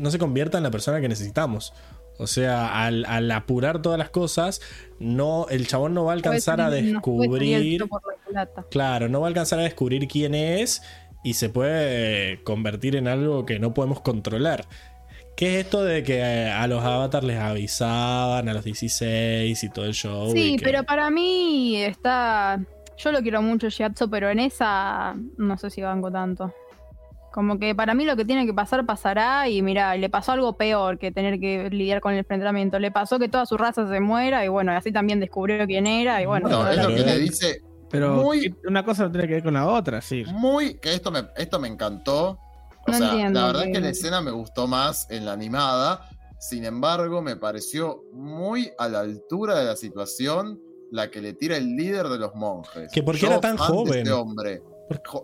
no 0.00 0.10
se 0.10 0.18
convierta 0.18 0.58
en 0.58 0.64
la 0.64 0.70
persona 0.70 1.00
que 1.00 1.08
necesitamos. 1.08 1.72
O 2.18 2.26
sea, 2.26 2.84
al, 2.84 3.04
al 3.06 3.30
apurar 3.30 3.82
todas 3.82 3.98
las 3.98 4.10
cosas, 4.10 4.60
no, 4.98 5.46
el 5.50 5.66
chabón 5.66 5.92
no 5.94 6.04
va 6.04 6.12
a 6.12 6.14
alcanzar 6.14 6.60
a 6.60 6.70
descubrir. 6.70 7.84
Claro, 8.70 9.08
no 9.08 9.20
va 9.20 9.26
a 9.26 9.28
alcanzar 9.28 9.58
a 9.58 9.62
descubrir 9.62 10.08
quién 10.08 10.34
es 10.34 10.82
y 11.22 11.34
se 11.34 11.48
puede 11.48 12.42
convertir 12.44 12.96
en 12.96 13.08
algo 13.08 13.44
que 13.44 13.58
no 13.58 13.74
podemos 13.74 14.00
controlar. 14.00 14.66
¿Qué 15.36 15.58
es 15.60 15.66
esto 15.66 15.84
de 15.84 16.02
que 16.02 16.20
eh, 16.20 16.50
a 16.50 16.66
los 16.66 16.82
avatars 16.82 17.26
les 17.26 17.38
avisaban 17.38 18.48
a 18.48 18.54
los 18.54 18.64
16 18.64 19.62
y 19.64 19.68
todo 19.70 19.84
el 19.84 19.92
show? 19.92 20.32
Sí, 20.32 20.56
que- 20.56 20.64
pero 20.64 20.82
para 20.84 21.10
mí 21.10 21.76
está. 21.82 22.58
Yo 22.96 23.12
lo 23.12 23.20
quiero 23.20 23.42
mucho, 23.42 23.68
Shiatsu, 23.68 24.08
pero 24.08 24.30
en 24.30 24.38
esa 24.38 25.14
no 25.36 25.58
sé 25.58 25.68
si 25.68 25.82
banco 25.82 26.10
tanto. 26.10 26.54
Como 27.36 27.58
que 27.58 27.74
para 27.74 27.92
mí 27.94 28.06
lo 28.06 28.16
que 28.16 28.24
tiene 28.24 28.46
que 28.46 28.54
pasar, 28.54 28.86
pasará. 28.86 29.46
Y 29.50 29.60
mira, 29.60 29.94
le 29.94 30.08
pasó 30.08 30.32
algo 30.32 30.56
peor 30.56 30.98
que 30.98 31.12
tener 31.12 31.38
que 31.38 31.68
lidiar 31.68 32.00
con 32.00 32.14
el 32.14 32.20
enfrentamiento. 32.20 32.78
Le 32.78 32.90
pasó 32.90 33.18
que 33.18 33.28
toda 33.28 33.44
su 33.44 33.58
raza 33.58 33.86
se 33.86 34.00
muera. 34.00 34.42
Y 34.42 34.48
bueno, 34.48 34.72
así 34.72 34.90
también 34.90 35.20
descubrió 35.20 35.66
quién 35.66 35.86
era. 35.86 36.22
Y 36.22 36.24
bueno, 36.24 36.48
es 36.70 36.78
lo 36.78 36.88
que 36.88 37.02
le 37.04 37.18
dice 37.18 37.60
Pero 37.90 38.14
Muy- 38.14 38.56
una 38.66 38.86
cosa 38.86 39.02
no 39.04 39.12
tiene 39.12 39.28
que 39.28 39.34
ver 39.34 39.42
con 39.42 39.52
la 39.52 39.68
otra, 39.68 40.00
sí. 40.00 40.24
muy. 40.32 40.78
que 40.78 40.94
esto 40.94 41.10
me, 41.10 41.26
esto 41.36 41.60
me 41.60 41.68
encantó. 41.68 42.30
O 42.86 42.90
No 42.90 42.96
sea, 42.96 43.10
entiendo 43.10 43.38
la 43.40 43.46
verdad 43.48 43.62
que- 43.64 43.68
es 43.68 43.74
que 43.74 43.80
la 43.82 43.88
escena 43.90 44.20
me 44.22 44.30
gustó 44.30 44.66
más 44.66 45.06
en 45.10 45.26
la 45.26 45.32
animada. 45.32 46.08
Sin 46.40 46.64
embargo, 46.64 47.20
me 47.20 47.36
pareció 47.36 48.02
muy 48.14 48.72
a 48.78 48.88
la 48.88 49.00
altura 49.00 49.58
de 49.58 49.66
la 49.66 49.76
situación 49.76 50.58
la 50.90 51.10
que 51.10 51.20
le 51.20 51.34
tira 51.34 51.58
el 51.58 51.76
líder 51.76 52.08
de 52.08 52.16
los 52.18 52.34
monjes. 52.34 52.90
Que 52.92 53.02
por 53.02 53.14
qué 53.16 53.22
Yo, 53.22 53.26
era 53.28 53.40
tan 53.40 53.56
de 53.56 53.62
joven. 53.62 53.98
Este 53.98 54.12
hombre. 54.12 54.62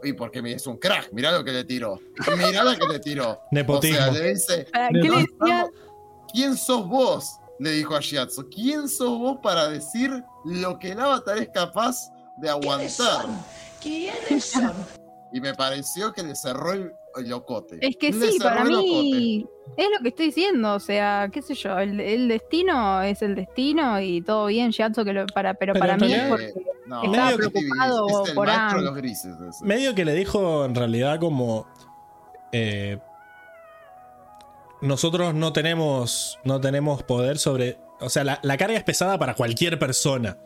Y 0.02 0.12
porque 0.15 0.41
es 0.52 0.66
un 0.66 0.76
crack, 0.76 1.12
mirá 1.12 1.32
lo 1.32 1.44
que 1.44 1.52
le 1.52 1.65
tiró. 1.65 2.00
Mirá 2.36 2.65
lo 2.65 2.76
que 2.76 2.86
le 2.86 2.99
tiró. 2.99 3.41
Nepotismo. 3.50 3.97
O 4.00 4.02
sea, 4.02 4.12
le 4.12 4.32
dice, 4.32 4.66
¿Para 4.73 4.89
¿Qué 4.89 4.94
le 4.94 5.08
"No, 5.08 5.15
decía? 5.16 5.28
vamos, 5.39 5.70
¿Quién 6.32 6.57
sos 6.57 6.89
vos? 6.89 7.36
Le 7.58 7.70
dijo 7.73 7.94
a 7.94 8.00
Shiatsu. 8.00 8.49
¿Quién 8.50 8.89
sos 8.89 9.18
vos 9.18 9.39
para 9.42 9.68
decir 9.68 10.24
lo 10.44 10.78
que 10.78 10.92
el 10.92 11.00
avatar 11.00 11.39
es 11.39 11.49
capaz 11.50 11.97
de 12.39 12.49
aguantar? 12.49 13.26
¿Quiénes 13.81 14.44
son? 14.52 14.73
Y 15.32 15.41
me 15.41 15.55
pareció 15.55 16.12
que 16.12 16.23
le 16.23 16.34
cerró 16.34 16.73
el 16.73 16.92
locote. 17.24 17.78
Es 17.81 17.97
que 17.97 18.12
sí, 18.12 18.39
para 18.41 18.62
el 18.62 18.68
mí 18.68 19.47
es 19.76 19.86
lo 19.97 20.02
que 20.02 20.08
estoy 20.08 20.26
diciendo, 20.26 20.74
o 20.74 20.81
sea, 20.81 21.28
qué 21.32 21.41
sé 21.42 21.55
yo, 21.55 21.78
el, 21.78 21.99
el 22.00 22.28
destino 22.28 23.00
es 23.02 23.23
el 23.23 23.34
destino 23.34 24.00
y 24.00 24.20
todo 24.23 24.47
bien, 24.47 24.70
Shiatsu, 24.70 25.05
que 25.05 25.12
lo, 25.12 25.26
para, 25.26 25.55
pero, 25.55 25.73
Pero 25.73 25.81
para 25.81 25.97
mí 25.97 26.12
es 26.12 26.23
porque 26.28 26.47
locote. 26.47 26.66
No, 26.86 27.02
estaba 27.05 27.31
es 27.31 27.36
preocupado 27.36 28.07
es 28.08 28.28
el 28.28 28.34
por 28.34 28.47
maestro 28.49 28.68
de 28.68 28.74
Aang. 28.76 28.84
los 28.84 28.94
grises. 28.97 29.34
ese. 29.49 29.65
Medio 29.65 29.94
que 29.94 30.05
le 30.05 30.15
dijo 30.15 30.65
en 30.65 30.74
realidad 30.74 31.20
como... 31.20 31.66
eh, 32.52 32.99
nosotros 34.81 35.32
no 35.32 35.52
tenemos, 35.52 36.39
no 36.44 36.60
tenemos 36.60 37.02
poder 37.05 37.39
sobre... 37.39 37.78
O 38.00 38.08
sea, 38.10 38.24
la, 38.24 38.41
la 38.42 38.57
carga 38.57 38.76
es 38.76 38.82
pesada 38.82 39.16
para 39.18 39.34
cualquier 39.34 39.78
persona. 39.78 40.39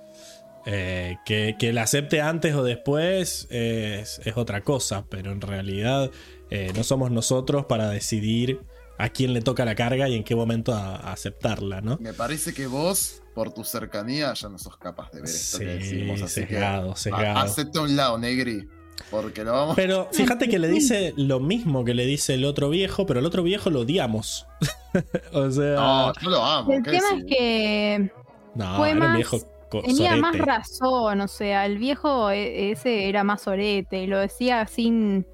Eh, 0.67 1.17
que, 1.25 1.55
que 1.59 1.73
la 1.73 1.83
acepte 1.83 2.21
antes 2.21 2.55
o 2.55 2.65
después 2.65 3.47
es, 3.51 4.21
es 4.25 4.37
otra 4.37 4.63
cosa, 4.63 5.07
pero 5.09 5.31
en 5.31 5.41
realidad 5.41 6.11
eh, 6.51 6.73
no 6.77 6.83
somos 6.85 7.11
nosotros 7.11 7.67
para 7.67 7.89
decidir 7.91 8.61
a 8.99 9.09
quién 9.11 9.33
le 9.35 9.43
toca 9.43 9.65
la 9.65 9.75
carga 9.75 10.09
y 10.09 10.15
en 10.15 10.25
qué 10.25 10.35
momento 10.35 10.73
a- 10.73 10.97
a 10.97 11.13
aceptarla, 11.13 11.81
¿no? 11.83 11.99
Me 12.01 12.15
parece 12.15 12.55
que 12.55 12.67
vos, 12.67 13.23
por 13.35 13.53
tu 13.53 13.63
cercanía, 13.65 14.33
ya 14.33 14.49
no 14.49 14.59
sos 14.59 14.77
capaz 14.79 15.11
de 15.13 15.21
ver 15.21 15.29
esto 15.31 15.59
que 15.59 15.65
Sí, 15.65 15.97
decimos. 15.97 16.23
Así 16.23 16.41
sesgado, 16.43 16.95
que 16.95 17.01
sesgado. 17.01 17.39
a- 17.39 17.43
hacete 17.43 17.79
a 17.79 17.83
un 17.83 17.95
lado, 17.97 18.19
Negri. 18.19 18.67
Porque 19.11 19.45
lo 19.45 19.53
vamos. 19.53 19.77
Pero 19.77 20.09
fíjate 20.13 20.49
que 20.49 20.59
le 20.59 20.69
dice 20.69 21.13
lo 21.19 21.39
mismo 21.41 21.85
que 21.85 21.93
le 21.93 22.07
dice 22.07 22.33
el 22.35 22.47
otro 22.47 22.71
viejo, 22.71 23.05
pero 23.05 23.21
el 23.21 23.27
otro 23.27 23.43
viejo 23.43 23.69
lo 23.69 23.81
odiamos. 23.81 24.47
o 25.33 25.51
sea, 25.51 25.75
No, 25.75 26.13
yo 26.23 26.31
lo 26.31 26.43
amo. 26.43 26.73
el 26.73 26.83
¿qué 26.83 26.91
tema 26.93 27.09
es 27.19 27.25
que 27.27 28.11
no, 28.55 28.77
fue 28.79 28.91
era 28.93 28.99
un 29.01 29.07
más- 29.07 29.17
viejo 29.17 29.39
co- 29.69 29.83
tenía 29.83 29.97
sorete. 30.17 30.21
más 30.23 30.39
razón, 30.39 31.21
o 31.21 31.29
sea, 31.29 31.67
el 31.67 31.77
viejo 31.77 32.31
e- 32.31 32.71
ese 32.71 33.11
era 33.11 33.23
más 33.23 33.47
orete 33.47 34.03
y 34.03 34.07
lo 34.07 34.19
decía 34.19 34.67
sin... 34.67 35.27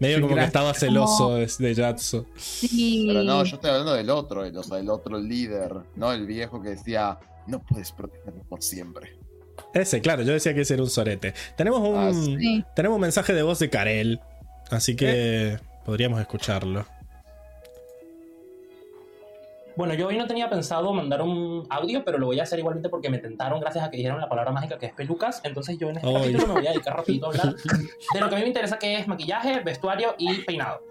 Medio 0.00 0.16
Sí, 0.16 0.22
como 0.22 0.34
que 0.34 0.44
estaba 0.44 0.74
celoso 0.74 1.34
de, 1.36 1.50
de 1.58 1.74
Yatso. 1.74 2.26
Sí, 2.36 3.04
Pero 3.08 3.22
no, 3.22 3.42
yo 3.44 3.56
estoy 3.56 3.70
hablando 3.70 3.94
del 3.94 4.10
otro, 4.10 4.44
el, 4.44 4.56
o 4.56 4.62
sea, 4.62 4.78
el 4.78 4.90
otro 4.90 5.18
líder, 5.18 5.72
no 5.96 6.12
el 6.12 6.26
viejo 6.26 6.60
que 6.62 6.70
decía, 6.70 7.18
no 7.46 7.60
puedes 7.62 7.92
protegerme 7.92 8.42
por 8.48 8.62
siempre. 8.62 9.16
Ese, 9.72 10.00
claro, 10.00 10.22
yo 10.22 10.32
decía 10.32 10.54
que 10.54 10.60
ese 10.62 10.74
era 10.74 10.82
un 10.82 10.90
sorete. 10.90 11.32
Tenemos 11.56 11.80
un, 11.80 11.96
Ah, 11.96 12.12
sí. 12.12 12.64
tenemos 12.74 12.96
un 12.96 13.00
mensaje 13.02 13.32
de 13.32 13.42
voz 13.42 13.58
de 13.58 13.70
Karel, 13.70 14.20
así 14.70 14.96
que 14.96 15.58
podríamos 15.84 16.20
escucharlo. 16.20 16.86
Bueno, 19.76 19.92
yo 19.92 20.06
hoy 20.08 20.16
no 20.16 20.26
tenía 20.26 20.48
pensado 20.48 20.92
mandar 20.94 21.20
un 21.20 21.66
audio, 21.68 22.02
pero 22.02 22.16
lo 22.16 22.26
voy 22.26 22.40
a 22.40 22.44
hacer 22.44 22.58
igualmente 22.58 22.88
porque 22.88 23.10
me 23.10 23.18
tentaron 23.18 23.60
gracias 23.60 23.84
a 23.84 23.90
que 23.90 23.98
dijeron 23.98 24.18
la 24.18 24.28
palabra 24.28 24.50
mágica 24.50 24.78
que 24.78 24.86
es 24.86 24.92
pelucas. 24.94 25.40
Entonces 25.44 25.76
yo 25.78 25.90
en 25.90 25.98
este 25.98 26.08
Ay. 26.08 26.14
capítulo 26.14 26.46
me 26.46 26.54
voy 26.54 26.66
a 26.66 26.70
dedicar 26.70 26.96
rapidito 26.96 27.26
a 27.26 27.28
hablar 27.28 27.54
de 28.14 28.20
lo 28.20 28.28
que 28.28 28.34
a 28.34 28.38
mí 28.38 28.42
me 28.42 28.48
interesa 28.48 28.78
que 28.78 28.98
es 28.98 29.06
maquillaje, 29.06 29.60
vestuario 29.60 30.14
y 30.16 30.42
peinado. 30.42 30.82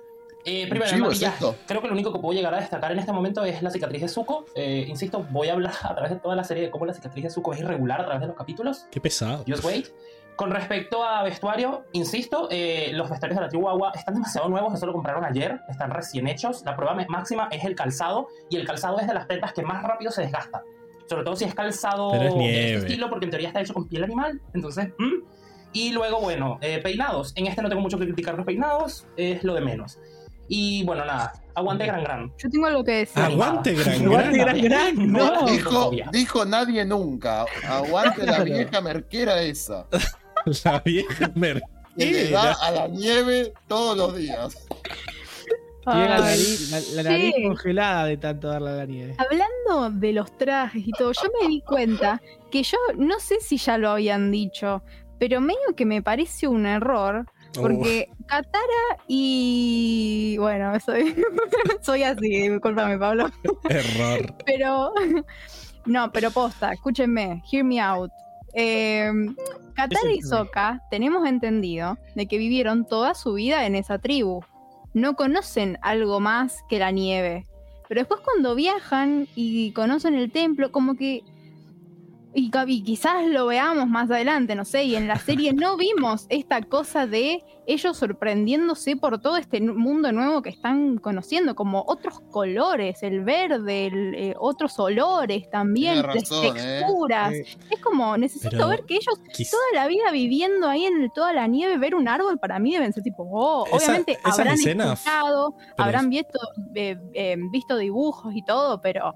Eh, 0.48 0.68
primero, 0.70 0.86
el 0.86 0.92
chivo 0.92 1.06
es 1.08 1.14
maquillaje. 1.14 1.36
esto? 1.36 1.56
Creo 1.66 1.82
que 1.82 1.88
lo 1.88 1.94
único 1.94 2.14
que 2.14 2.20
puedo 2.20 2.38
llegar 2.38 2.54
a 2.54 2.60
destacar 2.60 2.92
en 2.92 3.00
este 3.00 3.12
momento 3.12 3.44
es 3.44 3.64
la 3.64 3.72
cicatriz 3.72 4.02
de 4.04 4.08
Zuko. 4.08 4.46
Eh, 4.54 4.86
insisto, 4.88 5.26
voy 5.32 5.48
a 5.50 5.54
hablar 5.54 5.74
a 5.82 5.96
través 5.96 6.12
de 6.12 6.20
toda 6.20 6.36
la 6.36 6.44
serie 6.44 6.64
de 6.64 6.70
cómo 6.70 6.86
la 6.86 6.94
cicatriz 6.94 7.24
de 7.24 7.30
Zuko 7.32 7.54
es 7.54 7.62
irregular 7.62 8.02
a 8.02 8.06
través 8.06 8.22
de 8.22 8.28
los 8.28 8.36
capítulos. 8.36 8.86
Qué 8.92 9.02
pesado. 9.02 9.44
Just 9.48 9.64
wait. 9.66 9.88
Con 10.36 10.52
respecto 10.52 11.04
a 11.04 11.24
vestuario, 11.24 11.86
insisto, 11.94 12.50
eh, 12.52 12.92
los 12.94 13.10
vestuarios 13.10 13.38
de 13.38 13.44
la 13.46 13.50
tribu 13.50 13.70
Agua 13.70 13.92
están 13.96 14.16
demasiado 14.16 14.50
nuevos, 14.50 14.74
eso 14.74 14.86
lo 14.86 14.92
compraron 14.94 15.24
ayer, 15.24 15.62
están 15.70 15.92
recién 15.92 16.28
hechos. 16.28 16.64
La 16.66 16.76
prueba 16.76 16.96
máxima 17.08 17.48
es 17.52 17.64
el 17.64 17.76
calzado, 17.76 18.28
y 18.50 18.58
el 18.58 18.68
calzado 18.68 19.00
es 19.00 19.08
de 19.08 19.14
las 19.14 19.28
prendas 19.28 19.54
que 19.54 19.64
más 19.64 19.82
rápido 19.84 20.12
se 20.12 20.24
desgasta. 20.24 20.64
Sobre 21.08 21.24
todo 21.24 21.36
si 21.36 21.46
es 21.46 21.54
calzado 21.54 22.14
es 22.14 22.20
de 22.20 22.28
este 22.28 22.74
estilo, 22.76 23.10
porque 23.10 23.26
en 23.26 23.32
teoría 23.32 23.48
está 23.48 23.62
hecho 23.62 23.74
con 23.74 23.88
piel 23.88 24.04
animal. 24.04 24.42
Entonces, 24.54 24.90
¿mm? 24.98 25.24
y 25.72 25.92
luego, 25.92 26.20
bueno, 26.20 26.58
eh, 26.62 26.80
peinados. 26.84 27.32
En 27.36 27.48
este 27.48 27.62
no 27.62 27.70
tengo 27.70 27.82
mucho 27.82 27.98
que 27.98 28.06
criticar 28.06 28.36
los 28.36 28.46
peinados, 28.46 29.08
es 29.16 29.44
lo 29.44 29.54
de 29.54 29.62
menos. 29.62 30.00
Y 30.48 30.84
bueno, 30.84 31.06
nada, 31.06 31.34
aguante 31.56 31.86
gran 31.86 32.04
gran. 32.04 32.32
Yo 32.38 32.50
tengo 32.50 32.66
algo 32.68 32.84
que 32.84 32.92
decir. 32.92 33.22
Aguante, 33.22 33.74
gran 33.74 34.06
Aguante, 34.06 34.38
gran. 34.38 34.62
gran, 34.62 34.96
gran, 34.96 35.12
no. 35.12 35.46
Dijo, 35.46 35.92
dijo 36.12 36.46
nadie 36.46 36.86
nunca. 36.86 37.46
Aguante 37.68 38.26
la 38.26 38.40
vieja 38.44 38.82
merquera 38.82 39.42
esa. 39.42 39.88
La 40.64 40.80
vieja 40.80 41.32
Que 41.98 42.06
le 42.12 42.30
da 42.30 42.54
a 42.54 42.72
la 42.72 42.88
nieve 42.88 43.54
todos 43.68 43.98
los 43.98 44.16
días. 44.16 44.68
Tiene 45.86 46.10
la 46.10 46.20
nariz, 46.20 46.72
la, 46.72 47.04
la 47.04 47.10
nariz 47.10 47.34
sí. 47.36 47.44
congelada 47.44 48.06
de 48.06 48.18
tanto 48.18 48.48
darle 48.48 48.70
a 48.70 48.74
la 48.74 48.86
nieve. 48.86 49.16
Hablando 49.20 50.00
de 50.00 50.14
los 50.14 50.36
trajes 50.38 50.82
y 50.86 50.92
todo, 50.92 51.12
yo 51.12 51.30
me 51.40 51.48
di 51.48 51.62
cuenta 51.62 52.20
que 52.50 52.64
yo 52.64 52.78
no 52.98 53.20
sé 53.20 53.40
si 53.40 53.58
ya 53.58 53.78
lo 53.78 53.92
habían 53.92 54.32
dicho, 54.32 54.82
pero 55.20 55.42
medio 55.42 55.76
que 55.76 55.86
me 55.86 56.02
parece 56.02 56.48
un 56.48 56.66
error. 56.66 57.26
Porque 57.54 58.10
Katara 58.26 58.98
y. 59.08 60.36
Bueno, 60.40 60.78
soy, 60.80 61.16
soy 61.82 62.04
así, 62.04 62.50
discúlpame, 62.50 62.98
Pablo. 62.98 63.30
Error. 63.70 64.34
Pero. 64.46 64.94
No, 65.88 66.12
pero 66.12 66.32
posta, 66.32 66.74
escúchenme, 66.74 67.44
hear 67.52 67.64
me 67.64 67.80
out. 67.80 68.12
Eh, 68.56 69.12
Katara 69.76 70.12
y. 70.14 70.22
Sokka 70.22 70.82
tenemos 70.90 71.28
entendido 71.28 71.98
de 72.16 72.28
que 72.28 72.38
vivieron 72.38 72.86
toda 72.88 73.14
su 73.14 73.34
vida 73.34 73.66
en 73.66 73.76
esa 73.76 74.00
tribu. 74.00 74.42
No 74.94 75.16
conocen 75.16 75.78
algo 75.82 76.20
más 76.20 76.64
que 76.70 76.80
la 76.80 76.92
nieve. 76.92 77.46
Pero 77.88 78.02
después 78.02 78.22
cuando 78.22 78.56
viajan 78.56 79.28
y 79.36 79.72
conocen 79.74 80.16
el 80.16 80.32
templo, 80.32 80.72
como 80.72 80.96
que... 80.96 81.24
Y, 82.38 82.52
y 82.68 82.84
quizás 82.84 83.26
lo 83.28 83.46
veamos 83.46 83.88
más 83.88 84.12
adelante, 84.12 84.56
no 84.56 84.66
sé, 84.66 84.84
y 84.84 84.96
en 84.98 85.08
la 85.08 85.16
serie 85.18 85.54
no 85.54 85.78
vimos 85.78 86.26
esta 86.28 86.62
cosa 86.62 87.08
de 87.08 87.42
ellos 87.66 87.96
sorprendiéndose 87.98 88.98
por 88.98 89.22
todo 89.22 89.38
este 89.38 89.62
mundo 89.62 90.12
nuevo 90.12 90.42
que 90.42 90.50
están 90.50 90.98
conociendo, 90.98 91.56
como 91.56 91.86
otros 91.88 92.20
colores, 92.32 93.02
el 93.04 93.22
verde, 93.24 93.88
el, 93.88 94.16
eh, 94.16 94.36
otros 94.38 94.78
olores 94.80 95.50
también, 95.50 96.04
razón, 96.04 96.54
las 96.56 96.64
¿eh? 96.66 96.80
texturas. 96.82 97.34
Eh, 97.34 97.46
Es 97.72 97.80
como, 97.82 98.18
necesito 98.18 98.50
Pero 98.52 98.68
ver 98.68 98.84
que 98.86 98.96
ellos 98.96 99.16
toda 99.50 99.64
la 99.74 99.88
vida 99.88 100.12
viviendo 100.12 100.68
ahí 100.68 100.86
en 100.86 101.10
toda 101.16 101.32
la 101.32 101.48
nieve, 101.48 101.78
ver 101.78 101.96
un 101.96 102.08
árbol 102.10 102.38
para 102.38 102.60
mí 102.60 102.74
deben 102.74 102.92
ser 102.92 103.02
tipo, 103.04 103.26
oh, 103.32 103.66
Esa- 103.68 103.78
obviamente 103.78 104.20
habrán 104.24 104.56
escuchado, 104.60 105.56
habrán 105.78 106.10
visto, 106.10 106.38
eh, 106.76 106.98
eh, 107.14 107.38
visto 107.52 107.78
dibujos 107.78 108.36
y 108.36 108.44
todo, 108.44 108.82
pero 108.82 109.16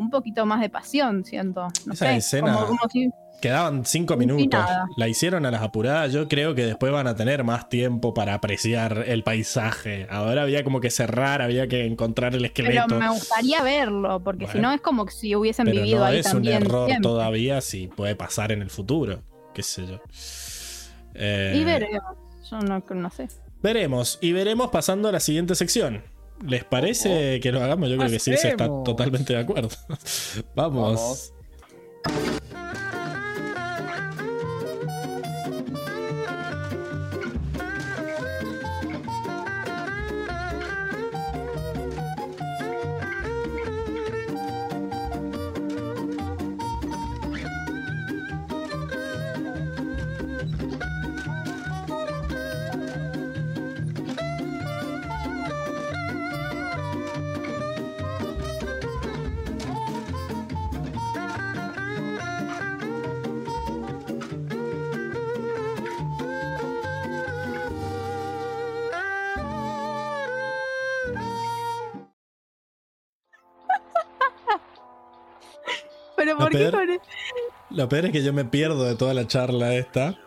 un 0.00 0.10
poquito 0.10 0.44
más 0.46 0.60
de 0.60 0.68
pasión, 0.68 1.24
siento. 1.24 1.68
No 1.86 1.92
Esa 1.92 2.06
sé, 2.06 2.16
escena- 2.16 2.54
como, 2.54 2.66
como 2.66 2.80
si 2.90 3.10
Quedaban 3.40 3.86
cinco 3.86 4.18
minutos. 4.18 4.60
La 4.98 5.08
hicieron 5.08 5.46
a 5.46 5.50
las 5.50 5.62
apuradas. 5.62 6.12
Yo 6.12 6.28
creo 6.28 6.54
que 6.54 6.66
después 6.66 6.92
van 6.92 7.06
a 7.06 7.16
tener 7.16 7.42
más 7.42 7.70
tiempo 7.70 8.12
para 8.12 8.34
apreciar 8.34 9.04
el 9.06 9.22
paisaje. 9.22 10.06
Ahora 10.10 10.42
había 10.42 10.62
como 10.62 10.82
que 10.82 10.90
cerrar, 10.90 11.40
había 11.40 11.66
que 11.66 11.86
encontrar 11.86 12.34
el 12.34 12.50
Pero 12.54 12.68
esqueleto. 12.68 12.98
me 12.98 13.08
gustaría 13.08 13.62
verlo, 13.62 14.20
porque 14.22 14.46
si 14.46 14.58
no 14.58 14.70
es 14.72 14.82
como 14.82 15.08
si 15.08 15.34
hubiesen 15.34 15.64
Pero 15.64 15.78
vivido 15.80 16.00
no 16.00 16.04
ahí 16.04 16.18
es 16.18 16.34
un 16.34 16.46
error 16.46 16.86
siempre. 16.90 17.02
todavía 17.08 17.62
si 17.62 17.86
puede 17.88 18.14
pasar 18.14 18.52
en 18.52 18.60
el 18.60 18.68
futuro. 18.68 19.22
Qué 19.54 19.62
sé 19.62 19.86
yo. 19.86 20.00
Eh, 21.14 21.54
Y 21.56 21.64
veremos. 21.64 22.02
Yo 22.50 22.58
no, 22.60 22.84
no 22.94 23.10
sé. 23.10 23.28
Veremos. 23.62 24.18
Y 24.20 24.32
veremos 24.32 24.68
pasando 24.70 25.08
a 25.08 25.12
la 25.12 25.20
siguiente 25.20 25.54
sección. 25.54 26.02
¿Les 26.46 26.64
parece 26.64 27.40
que 27.40 27.52
lo 27.52 27.62
hagamos? 27.62 27.88
Yo 27.88 27.96
creo 27.96 28.10
que 28.10 28.18
sí, 28.18 28.36
se 28.36 28.48
está 28.48 28.66
totalmente 28.66 29.32
de 29.34 29.40
acuerdo. 29.40 29.68
Vamos. 30.54 31.32
Vamos. 32.04 32.40
Peor- 76.70 77.00
Lo 77.70 77.88
peor 77.88 78.04
es 78.06 78.12
que 78.12 78.22
yo 78.22 78.32
me 78.32 78.44
pierdo 78.44 78.84
de 78.84 78.94
toda 78.96 79.14
la 79.14 79.26
charla 79.26 79.74
esta. 79.74 80.18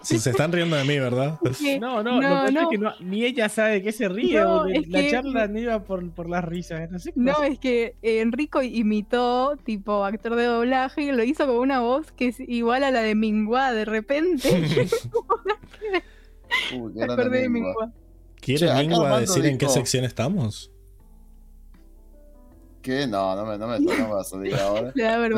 Si 0.00 0.20
se 0.20 0.30
están 0.30 0.52
riendo 0.52 0.76
de 0.76 0.84
mí, 0.84 0.96
¿verdad? 0.98 1.40
que- 1.60 1.80
No, 1.80 2.04
no, 2.04 2.20
No, 2.20 2.22
lo 2.22 2.28
que 2.28 2.28
pasa 2.28 2.50
no. 2.52 2.60
es 2.62 2.68
que 2.70 2.78
no- 2.78 2.92
ni 3.00 3.24
ella 3.24 3.48
sabe 3.48 3.72
de 3.72 3.82
qué 3.82 3.90
se 3.90 4.08
ríe. 4.08 4.40
No, 4.40 4.64
la 4.64 4.80
que- 5.02 5.10
charla 5.10 5.48
no 5.48 5.58
iba 5.58 5.82
por, 5.82 6.08
por 6.12 6.28
las 6.30 6.44
risas. 6.44 6.88
No 7.16 7.34
sé 7.34 7.46
es 7.48 7.58
que 7.58 7.96
Enrico 8.02 8.62
imitó, 8.62 9.56
tipo 9.64 10.04
actor 10.04 10.36
de 10.36 10.44
doblaje, 10.44 11.02
y 11.02 11.10
lo 11.12 11.24
hizo 11.24 11.46
con 11.46 11.56
una 11.56 11.80
voz 11.80 12.12
que 12.12 12.28
es 12.28 12.38
igual 12.38 12.84
a 12.84 12.92
la 12.92 13.02
de 13.02 13.16
Mingua 13.16 13.72
de 13.72 13.84
repente. 13.86 14.48
Uy, 16.78 16.92
Me 16.94 17.04
acordé 17.04 17.40
de 17.42 17.48
Mingua. 17.48 17.92
¿Quiere 18.40 18.72
Mingua 18.74 19.20
decir 19.20 19.44
en 19.46 19.58
qué 19.58 19.68
sección 19.68 20.04
estamos? 20.04 20.70
¿Qué? 22.88 23.06
No, 23.06 23.36
no 23.36 23.44
me, 23.44 23.58
no 23.58 23.66
me, 23.66 23.78
no 23.80 23.92
me 23.92 24.14
va 24.14 24.22
a 24.22 24.24
salir 24.24 24.54
ahora. 24.58 24.92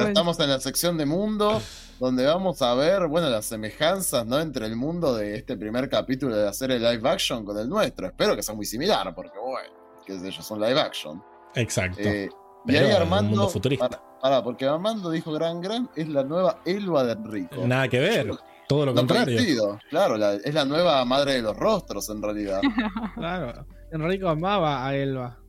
Estamos 0.07 0.39
en 0.39 0.51
la 0.51 0.61
sección 0.61 0.97
de 0.97 1.05
mundo, 1.05 1.61
donde 1.99 2.25
vamos 2.25 2.63
a 2.63 2.75
ver, 2.75 3.09
bueno, 3.09 3.29
las 3.29 3.45
semejanzas, 3.47 4.25
¿no? 4.25 4.39
Entre 4.39 4.67
el 4.67 4.77
mundo 4.77 5.17
de 5.17 5.35
este 5.35 5.57
primer 5.57 5.89
capítulo 5.89 6.37
de 6.37 6.45
la 6.45 6.53
serie 6.53 6.79
live 6.79 7.09
action 7.09 7.45
con 7.45 7.59
el 7.59 7.69
nuestro. 7.69 8.07
Espero 8.07 8.37
que 8.37 8.43
sea 8.45 8.55
muy 8.55 8.67
similar, 8.67 9.13
porque 9.17 9.37
bueno, 9.37 9.75
qué 10.07 10.17
sé 10.21 10.31
yo, 10.31 10.43
son 10.43 10.61
live 10.61 10.81
action. 10.81 11.21
Exacto. 11.57 12.01
Eh, 12.03 12.29
y 12.69 12.77
ahí 12.77 12.93
Armando, 12.93 13.31
mundo 13.31 13.49
futurista. 13.49 13.89
para, 13.89 14.03
para, 14.21 14.43
porque 14.45 14.67
Armando 14.67 15.11
dijo 15.11 15.33
Gran 15.33 15.61
Gran 15.61 15.91
es 15.97 16.09
la 16.09 16.23
nueva 16.23 16.61
Elba 16.65 17.03
de 17.03 17.13
Enrico. 17.15 17.67
Nada 17.67 17.89
que 17.89 17.99
ver. 17.99 18.31
Todo 18.69 18.87
lo 18.87 18.93
No 18.93 18.99
contrario. 18.99 19.37
coincido. 19.37 19.77
Claro, 19.91 20.17
la- 20.17 20.35
es 20.35 20.55
la 20.55 20.65
nueva 20.65 21.05
madre 21.05 21.33
de 21.33 21.43
los 21.43 21.57
rostros 21.57 22.09
en 22.11 22.23
realidad. 22.23 22.61
Claro. 23.17 23.67
Enrico 23.91 24.29
amaba 24.29 24.87
a 24.87 24.95
Elba. 24.95 25.40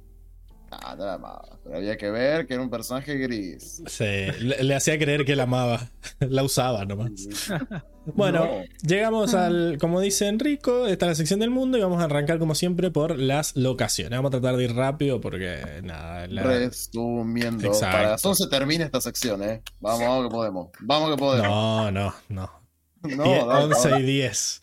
Ah, 0.72 0.96
nada 0.98 1.18
más. 1.18 1.40
Pero 1.64 1.78
había 1.78 1.98
que 1.98 2.10
ver 2.10 2.48
que 2.48 2.54
era 2.54 2.64
un 2.64 2.70
personaje 2.70 3.16
gris. 3.18 3.84
Sí, 3.88 4.04
le, 4.40 4.64
le 4.64 4.74
hacía 4.76 4.98
creer 4.98 5.26
que 5.26 5.36
la 5.36 5.44
amaba. 5.44 5.90
La 6.20 6.44
usaba 6.44 6.86
nomás. 6.86 7.12
Bueno, 8.16 8.46
No. 8.46 8.64
llegamos 8.82 9.36
al, 9.36 9.78
como 9.80 10.02
dice 10.02 10.28
Enrico, 10.28 10.88
esta 10.88 11.06
es 11.06 11.10
la 11.12 11.16
sección 11.16 11.40
del 11.40 11.52
mundo 11.52 11.78
y 11.78 11.82
vamos 11.82 12.02
a 12.02 12.06
arrancar 12.06 12.40
como 12.40 12.56
siempre 12.56 12.90
por 12.90 13.16
las 13.20 13.56
locaciones. 13.56 14.18
Vamos 14.18 14.30
a 14.30 14.40
tratar 14.40 14.58
de 14.58 14.64
ir 14.64 14.74
rápido 14.76 15.22
porque 15.22 15.82
nada, 15.84 16.26
la- 16.26 16.42
Resumiendo, 16.42 17.68
Exacto. 17.68 17.98
para 17.98 18.10
las 18.12 18.26
11 18.26 18.48
termina 18.48 18.86
esta 18.86 19.02
sección, 19.02 19.44
¿eh? 19.44 19.62
Vamos, 19.80 20.00
vamos 20.02 20.24
que 20.28 20.32
podemos. 20.32 20.70
Vamos 20.80 21.12
que 21.12 21.18
podemos. 21.18 21.48
no, 21.48 21.92
no, 21.92 22.16
no. 22.30 22.52
No, 23.04 23.24
Die- 23.24 23.46
dale, 23.46 23.64
11 23.66 23.90
dale. 23.90 24.04
y 24.04 24.06
10. 24.14 24.62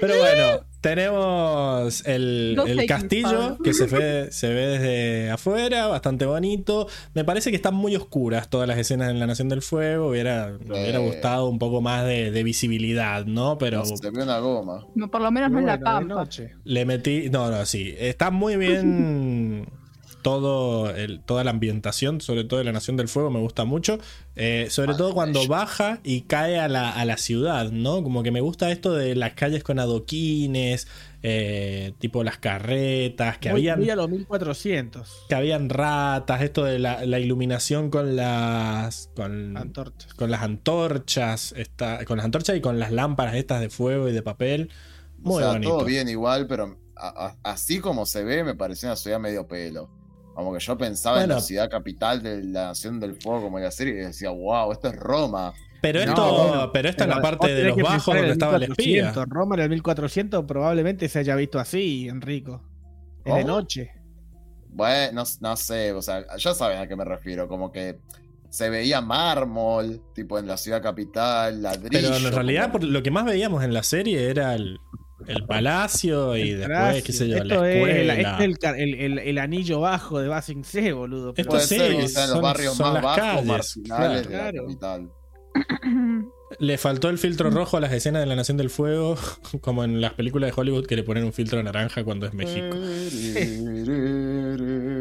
Pero 0.00 0.18
bueno, 0.18 0.60
tenemos 0.86 2.06
el, 2.06 2.56
el 2.64 2.86
castillo 2.86 3.58
que 3.58 3.74
se 3.74 3.86
ve, 3.86 4.28
se 4.30 4.48
ve 4.48 4.66
desde 4.66 5.30
afuera, 5.30 5.88
bastante 5.88 6.26
bonito. 6.26 6.86
Me 7.12 7.24
parece 7.24 7.50
que 7.50 7.56
están 7.56 7.74
muy 7.74 7.96
oscuras 7.96 8.48
todas 8.48 8.68
las 8.68 8.78
escenas 8.78 9.10
en 9.10 9.18
la 9.18 9.26
Nación 9.26 9.48
del 9.48 9.62
Fuego. 9.62 10.10
Hubiera, 10.10 10.56
me 10.64 10.80
hubiera 10.80 11.00
gustado 11.00 11.48
un 11.48 11.58
poco 11.58 11.80
más 11.80 12.04
de, 12.04 12.30
de 12.30 12.42
visibilidad, 12.44 13.26
¿no? 13.26 13.58
Pero 13.58 13.84
se 13.84 14.10
ve 14.10 14.22
una 14.22 14.38
goma. 14.38 14.86
No, 14.94 15.10
por 15.10 15.22
lo 15.22 15.30
menos 15.32 15.50
no 15.50 15.58
es 15.58 15.64
la 15.64 15.80
pampa. 15.80 16.28
le 16.62 16.84
metí. 16.84 17.30
No, 17.30 17.50
no, 17.50 17.66
sí. 17.66 17.92
Está 17.98 18.30
muy 18.30 18.56
bien. 18.56 19.66
todo 20.26 20.90
el- 20.90 21.20
toda 21.20 21.44
la 21.44 21.52
ambientación, 21.52 22.20
sobre 22.20 22.42
todo 22.42 22.58
de 22.58 22.64
la 22.64 22.72
Nación 22.72 22.96
del 22.96 23.06
Fuego, 23.06 23.30
me 23.30 23.38
gusta 23.38 23.64
mucho. 23.64 23.98
Eh, 24.34 24.66
sobre 24.70 24.94
todo 24.96 25.14
cuando 25.14 25.46
baja 25.46 26.00
y 26.02 26.22
cae 26.22 26.58
a 26.58 26.66
la, 26.66 26.90
a 26.90 27.04
la 27.04 27.16
ciudad, 27.16 27.70
¿no? 27.70 28.02
Como 28.02 28.24
que 28.24 28.32
me 28.32 28.40
gusta 28.40 28.72
esto 28.72 28.92
de 28.92 29.14
las 29.14 29.34
calles 29.34 29.62
con 29.62 29.78
adoquines, 29.78 30.88
eh, 31.22 31.92
tipo 32.00 32.24
las 32.24 32.38
carretas, 32.38 33.38
que 33.38 33.50
Muy- 33.50 33.60
habían 33.60 33.78
muy 33.78 33.90
a 33.90 33.94
los 33.94 34.10
1400. 34.10 35.08
que 35.28 35.34
habían 35.36 35.68
ratas, 35.68 36.42
esto 36.42 36.64
de 36.64 36.80
la, 36.80 37.06
la 37.06 37.20
iluminación 37.20 37.88
con 37.90 38.16
las 38.16 39.08
con, 39.14 39.56
Antorchas. 39.56 40.12
con 40.14 40.32
las 40.32 40.42
antorchas, 40.42 41.52
esta- 41.56 42.04
con 42.04 42.16
las 42.16 42.24
antorchas 42.26 42.56
y 42.56 42.60
con 42.60 42.80
las 42.80 42.90
lámparas 42.90 43.36
estas 43.36 43.60
de 43.60 43.70
fuego 43.70 44.08
y 44.08 44.12
de 44.12 44.22
papel. 44.22 44.70
Muy 45.18 45.36
o 45.36 45.38
sea, 45.38 45.48
bonito. 45.52 45.70
todo 45.70 45.84
bien 45.84 46.08
igual, 46.08 46.48
pero 46.48 46.76
a- 46.96 47.26
a- 47.28 47.36
así 47.52 47.78
como 47.78 48.06
se 48.06 48.24
ve, 48.24 48.42
me 48.42 48.54
pareció 48.56 48.88
una 48.88 48.96
ciudad 48.96 49.20
medio 49.20 49.46
pelo. 49.46 49.88
Como 50.36 50.52
que 50.52 50.60
yo 50.60 50.76
pensaba 50.76 51.22
en 51.24 51.30
la 51.30 51.40
ciudad 51.40 51.70
capital 51.70 52.22
de 52.22 52.44
la 52.44 52.66
Nación 52.66 53.00
del 53.00 53.14
Fuego, 53.14 53.44
como 53.44 53.56
en 53.58 53.64
la 53.64 53.70
serie, 53.70 53.94
y 53.94 53.96
decía, 54.04 54.28
wow, 54.30 54.70
esto 54.70 54.88
es 54.88 54.96
Roma. 54.96 55.54
Pero 55.80 56.00
No, 56.04 56.10
esto, 56.10 56.48
bueno, 56.48 56.70
pero 56.72 56.88
esto 56.90 57.04
en 57.04 57.10
la 57.10 57.22
parte 57.22 57.54
de 57.54 57.64
los 57.64 57.76
bajos 57.78 58.08
en 58.08 58.16
donde 58.16 58.32
estaba 58.32 58.56
el 58.56 58.60
1400. 58.68 59.08
espía. 59.16 59.24
Roma 59.28 59.54
en 59.56 59.60
el 59.62 59.68
1400 59.70 60.44
probablemente 60.44 61.08
se 61.08 61.18
haya 61.20 61.34
visto 61.36 61.58
así, 61.58 62.06
Enrico. 62.08 62.62
Es 63.24 63.34
de 63.34 63.44
noche. 63.44 63.90
Bueno, 64.68 65.22
no, 65.22 65.48
no 65.48 65.56
sé, 65.56 65.92
o 65.92 66.02
sea, 66.02 66.24
ya 66.36 66.52
saben 66.54 66.78
a 66.78 66.86
qué 66.86 66.96
me 66.96 67.04
refiero, 67.06 67.48
como 67.48 67.72
que 67.72 67.98
se 68.50 68.68
veía 68.68 69.00
mármol, 69.00 70.02
tipo 70.14 70.38
en 70.38 70.46
la 70.46 70.58
ciudad 70.58 70.82
capital, 70.82 71.62
ladrillo. 71.62 72.10
Pero 72.10 72.16
en 72.28 72.32
realidad 72.32 72.62
como- 72.64 72.72
por 72.80 72.84
lo 72.84 73.02
que 73.02 73.10
más 73.10 73.24
veíamos 73.24 73.64
en 73.64 73.72
la 73.72 73.82
serie 73.82 74.28
era 74.28 74.54
el, 74.54 74.78
el 75.26 75.44
palacio 75.46 76.36
y 76.36 76.50
El 76.50 76.58
después, 76.58 76.78
palacio. 76.78 77.04
qué 77.04 77.12
sé 77.12 77.28
yo, 77.28 77.36
Esto 77.38 77.48
la 77.48 77.54
es, 77.70 77.76
el, 77.76 77.88
escuela. 77.90 78.14
este 78.14 78.28
es 78.34 78.40
el, 78.40 78.58
ca- 78.58 78.78
el- 78.78 78.94
el- 78.94 79.18
el 79.18 79.38
anillo 79.38 79.80
bajo 79.80 80.20
de 80.20 80.28
Basing 80.28 80.64
C, 80.64 80.92
boludo. 80.92 81.32
Esto 81.36 81.58
sí, 81.60 81.76
en 81.76 82.00
los 82.02 82.12
son- 82.12 82.42
barrios 82.42 82.74
son 82.76 82.86
más 82.92 82.94
las 82.94 83.02
bajos, 83.02 83.20
calles, 83.22 83.46
marginales 83.46 84.28
de 84.28 84.36
la 84.36 84.40
claro. 84.50 84.62
capital. 84.66 85.10
Le 86.60 86.78
faltó 86.78 87.08
el 87.08 87.18
filtro 87.18 87.50
rojo 87.50 87.76
a 87.76 87.80
las 87.80 87.92
escenas 87.92 88.20
de 88.20 88.26
la 88.26 88.36
Nación 88.36 88.56
del 88.56 88.70
Fuego, 88.70 89.16
como 89.62 89.82
en 89.84 90.00
las 90.00 90.12
películas 90.12 90.50
de 90.54 90.60
Hollywood 90.60 90.86
que 90.86 90.94
le 90.96 91.02
ponen 91.02 91.24
un 91.24 91.32
filtro 91.32 91.60
naranja 91.62 92.04
cuando 92.04 92.26
es 92.26 92.34
México. 92.34 92.76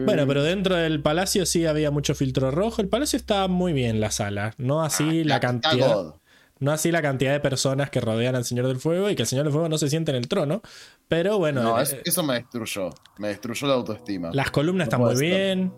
Bueno, 0.05 0.25
pero 0.27 0.43
dentro 0.43 0.75
del 0.75 1.01
palacio 1.01 1.45
sí 1.45 1.65
había 1.65 1.91
mucho 1.91 2.15
filtro 2.15 2.51
rojo. 2.51 2.81
El 2.81 2.87
palacio 2.89 3.17
está 3.17 3.47
muy 3.47 3.73
bien, 3.73 3.99
la 3.99 4.11
sala. 4.11 4.53
No 4.57 4.81
así 4.83 5.23
la 5.23 5.39
cantidad. 5.39 5.93
God. 5.93 6.13
No 6.59 6.71
así 6.71 6.89
la 6.91 7.01
cantidad 7.01 7.33
de 7.33 7.39
personas 7.41 7.89
que 7.89 7.99
rodean 7.99 8.35
al 8.35 8.45
Señor 8.45 8.67
del 8.67 8.77
Fuego 8.77 9.09
y 9.09 9.15
que 9.15 9.23
el 9.23 9.27
Señor 9.27 9.43
del 9.45 9.51
Fuego 9.51 9.67
no 9.67 9.77
se 9.77 9.89
siente 9.89 10.11
en 10.11 10.17
el 10.17 10.27
trono. 10.29 10.61
Pero 11.09 11.37
bueno, 11.37 11.61
No, 11.61 11.79
eh, 11.79 11.83
es- 11.83 11.97
eso 12.05 12.23
me 12.23 12.35
destruyó. 12.35 12.89
Me 13.17 13.27
destruyó 13.29 13.67
la 13.67 13.73
autoestima. 13.73 14.29
las 14.33 14.51
columnas 14.51 14.87
No 14.87 14.89
están 14.89 15.01
muy 15.01 15.15
bien. 15.21 15.73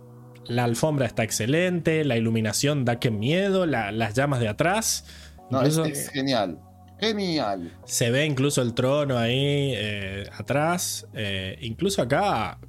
La 0.46 0.64
alfombra 0.64 1.08
está 1.08 1.24
excelente. 1.24 2.06
La 2.06 2.16
iluminación 2.16 2.86
da 2.86 3.00
que 3.00 3.10
miedo. 3.12 3.66
la- 3.66 3.92
las 3.92 4.14
llamas 4.14 4.40
de 4.40 4.48
atrás. 4.50 5.06
No, 5.50 5.62
es, 5.62 5.78
Incluso 5.78 5.86
es 5.86 6.10
genial. 6.10 6.60
Genial. 7.00 7.72
se 7.86 8.10
ve 8.12 8.26
incluso 8.26 8.62
el 8.62 8.74
trono 8.74 9.18
ahí 9.18 9.74
eh, 9.76 10.30
atrás. 10.38 11.08
Eh, 11.14 11.58
incluso 11.62 12.02
acá, 12.02 12.60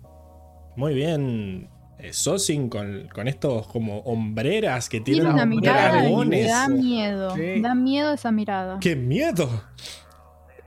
muy 0.77 0.95
bien. 0.95 1.69
Eh, 1.99 2.13
Sosin 2.13 2.69
con, 2.69 3.09
con 3.13 3.27
estos 3.27 3.67
como 3.67 3.99
hombreras 4.01 4.89
que 4.89 5.01
Tiene 5.01 5.21
tienen 5.21 5.33
una 5.35 5.47
mirada 5.47 5.91
que 5.91 5.97
dragones. 6.07 6.47
da 6.49 6.69
miedo. 6.69 7.35
Sí. 7.35 7.61
Da 7.61 7.75
miedo 7.75 8.13
esa 8.13 8.31
mirada. 8.31 8.79
¡Qué 8.81 8.95
miedo! 8.97 9.49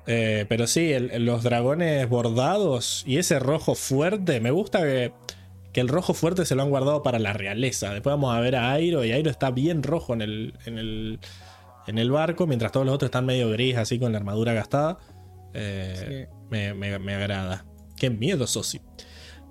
Eh, 0.07 0.45
pero 0.49 0.67
sí, 0.67 0.91
el- 0.91 1.25
los 1.25 1.43
dragones 1.43 2.07
bordados 2.09 3.03
y 3.05 3.17
ese 3.17 3.39
rojo 3.39 3.75
fuerte, 3.75 4.39
me 4.41 4.51
gusta 4.51 4.81
que, 4.81 5.13
que 5.73 5.79
el 5.79 5.87
rojo 5.87 6.13
fuerte 6.13 6.43
se 6.45 6.55
lo 6.55 6.63
han 6.63 6.69
guardado 6.69 7.03
para 7.03 7.19
la 7.19 7.33
realeza. 7.33 7.93
Después 7.93 8.11
vamos 8.13 8.35
a 8.35 8.39
ver 8.39 8.55
a 8.55 8.71
Airo 8.71 9.05
y 9.05 9.11
Airo 9.11 9.29
está 9.29 9.51
bien 9.51 9.83
rojo 9.83 10.13
en 10.13 10.21
el, 10.21 10.53
en 10.65 10.77
el, 10.79 11.19
en 11.87 11.97
el 11.97 12.11
barco, 12.11 12.47
mientras 12.47 12.71
todos 12.71 12.85
los 12.85 12.95
otros 12.95 13.07
están 13.07 13.25
medio 13.25 13.49
gris, 13.51 13.77
así 13.77 13.99
con 13.99 14.11
la 14.11 14.17
armadura 14.17 14.53
gastada. 14.53 14.97
Eh, 15.53 16.27
me, 16.49 16.73
me- 16.73 16.99
me 16.99 17.13
agrada. 17.15 17.63
¡Qué 17.95 18.09
miedo, 18.09 18.47
Sosi! 18.47 18.81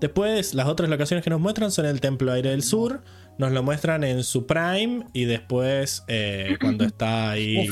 Después, 0.00 0.54
las 0.54 0.66
otras 0.66 0.88
locaciones 0.88 1.22
que 1.22 1.30
nos 1.30 1.40
muestran 1.40 1.70
son 1.70 1.86
el 1.86 2.00
Templo 2.00 2.32
Aire 2.32 2.50
del 2.50 2.62
Sur. 2.62 3.02
Nos 3.38 3.52
lo 3.52 3.62
muestran 3.62 4.04
en 4.04 4.24
su 4.24 4.46
prime 4.46 5.06
y 5.12 5.24
después 5.24 6.04
eh, 6.08 6.56
cuando 6.60 6.84
está 6.84 7.30
ahí 7.30 7.68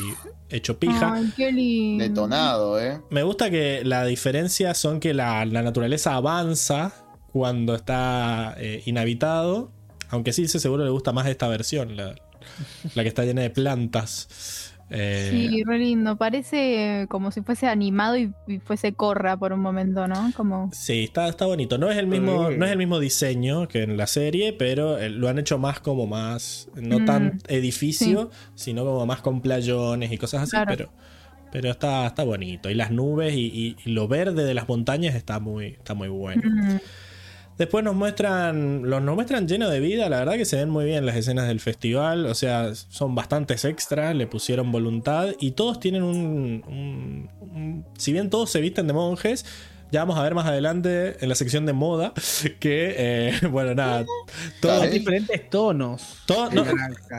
hecho 0.51 0.79
pija. 0.79 1.15
Ay, 1.15 1.33
qué 1.37 1.53
lindo. 1.53 2.05
Detonado, 2.05 2.81
¿eh? 2.81 3.01
Me 3.11 3.23
gusta 3.23 3.51
que 3.51 3.83
la 3.85 4.05
diferencia 4.05 4.75
son 4.75 5.01
que 5.01 5.15
la, 5.15 5.45
la 5.45 5.63
naturaleza 5.63 6.15
avanza 6.15 6.93
cuando 7.33 7.75
está 7.75 8.55
eh, 8.59 8.83
inhabitado. 8.87 9.71
Aunque 10.11 10.33
sí, 10.33 10.49
se 10.49 10.59
seguro 10.59 10.85
le 10.85 10.91
gusta 10.91 11.13
más 11.13 11.27
esta 11.27 11.49
versión, 11.49 11.97
la, 11.97 12.15
la 12.95 13.03
que 13.03 13.09
está 13.09 13.25
llena 13.25 13.43
de 13.43 13.51
plantas. 13.51 14.68
Eh, 14.91 15.29
Sí, 15.31 15.63
re 15.65 15.79
lindo. 15.79 16.17
Parece 16.17 17.07
como 17.11 17.31
si 17.31 17.43
fuese 17.43 17.67
animado 17.67 18.17
y, 18.17 18.33
y 18.47 18.59
fuese 18.61 18.95
Corra 18.95 19.37
por 19.37 19.53
un 19.53 19.61
momento, 19.61 20.07
¿no? 20.09 20.33
Como. 20.35 20.71
Sí, 20.73 21.05
está, 21.05 21.29
está 21.29 21.47
bonito. 21.47 21.79
No 21.79 21.91
es 21.91 21.97
el 21.97 22.07
mismo, 22.07 22.51
no 22.51 22.65
es 22.67 22.71
el 22.73 22.79
mismo 22.79 22.99
diseño 23.01 23.69
que 23.69 23.83
en 23.83 23.97
la 23.97 24.07
serie, 24.07 24.53
pero 24.53 24.99
eh, 24.99 25.09
lo 25.09 25.29
han 25.29 25.39
hecho 25.39 25.59
más 25.59 25.81
como 25.81 26.07
más, 26.07 26.69
no 26.75 27.01
Mm, 27.01 27.05
tan 27.05 27.39
edificio, 27.49 28.31
sino 28.55 28.85
como 28.85 29.07
más 29.07 29.23
con 29.23 29.41
playones 29.41 30.13
y 30.13 30.19
cosas 30.19 30.43
así, 30.43 30.51
Claro. 30.51 30.69
pero, 30.69 30.93
pero 31.53 31.71
está, 31.71 32.07
está 32.07 32.25
bonito. 32.25 32.69
Y 32.71 32.75
las 32.75 32.91
nubes 32.91 33.35
y, 33.35 33.47
y- 33.47 33.77
y 33.85 33.91
lo 33.93 34.09
verde 34.09 34.45
de 34.45 34.55
las 34.55 34.69
montañas 34.69 35.15
está 35.15 35.41
muy, 35.41 35.67
está 35.69 35.95
muy 35.95 36.09
bueno. 36.09 36.43
Mm, 36.45 36.79
Después 37.59 37.85
nos 37.85 37.95
muestran, 37.97 38.89
los 38.89 39.03
nos 39.03 39.15
muestran 39.17 39.49
lleno 39.49 39.69
de 39.69 39.81
vida, 39.81 40.09
la 40.09 40.21
verdad 40.21 40.35
que 40.37 40.45
se 40.45 40.57
ven 40.57 40.71
muy 40.71 40.85
bien 40.85 41.05
las 41.05 41.17
escenas 41.17 41.49
del 41.49 41.59
festival, 41.61 42.25
o 42.27 42.35
sea, 42.35 42.73
son 42.75 43.15
bastantes 43.17 43.65
extras, 43.65 44.15
le 44.15 44.27
pusieron 44.29 44.71
voluntad 44.71 45.31
y 45.41 45.51
todos 45.51 45.81
tienen 45.81 46.05
un, 46.05 46.63
un- 46.69 47.29
un- 47.41 47.85
si 47.99 48.13
bien 48.13 48.31
todos 48.31 48.51
se 48.51 48.61
visten 48.61 48.87
de 48.87 48.93
monjes, 48.93 49.45
ya 49.91 50.01
vamos 50.01 50.19
a 50.19 50.23
ver 50.23 50.35
más 50.35 50.47
adelante 50.47 51.17
en 51.21 51.29
la 51.31 51.35
sección 51.35 51.65
de 51.67 51.73
moda 51.73 52.13
que, 52.61 52.95
eh, 52.97 53.33
bueno, 53.51 53.75
nada, 53.75 54.05
todos, 54.61 54.79
Claro. 54.79 54.91
diferentes 54.93 55.51
tonos. 55.51 56.19
todos- 56.27 56.55
no, 56.55 56.65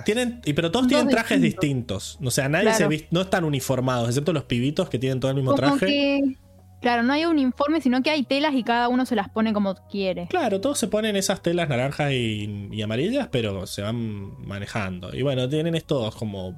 tienen, 0.05 0.39
y- 0.45 0.53
pero 0.53 0.71
todos 0.71 0.87
Todos 0.87 0.87
tienen 0.87 1.09
trajes 1.09 1.41
distintos. 1.41 2.13
distintos, 2.13 2.27
o 2.27 2.31
sea, 2.31 2.47
nadie 2.47 2.63
Claro. 2.65 2.77
se 2.77 2.87
viste, 2.87 3.07
no 3.11 3.21
están 3.21 3.43
uniformados, 3.43 4.07
excepto 4.07 4.31
los 4.31 4.43
pibitos 4.45 4.87
que 4.89 4.99
tienen 4.99 5.19
todo 5.19 5.31
el 5.31 5.35
mismo 5.35 5.51
como 5.51 5.57
traje. 5.75 5.85
que. 5.85 6.35
Claro, 6.81 7.03
no 7.03 7.13
hay 7.13 7.25
un 7.25 7.39
informe, 7.39 7.81
sino 7.81 8.01
que 8.01 8.09
hay 8.09 8.23
telas 8.23 8.53
y 8.53 8.63
cada 8.63 8.87
uno 8.87 9.05
se 9.05 9.15
las 9.15 9.29
pone 9.29 9.53
como 9.53 9.75
quiere. 9.89 10.27
Claro, 10.27 10.61
todos 10.61 10.79
se 10.79 10.87
ponen 10.87 11.15
esas 11.15 11.41
telas 11.41 11.67
naranjas 11.67 12.11
y, 12.11 12.69
y 12.71 12.81
amarillas, 12.81 13.27
pero 13.31 13.67
se 13.67 13.81
van 13.81 14.41
manejando. 14.45 15.13
Y 15.13 15.21
bueno, 15.21 15.49
tienen 15.49 15.75
estos 15.75 16.15
como 16.15 16.55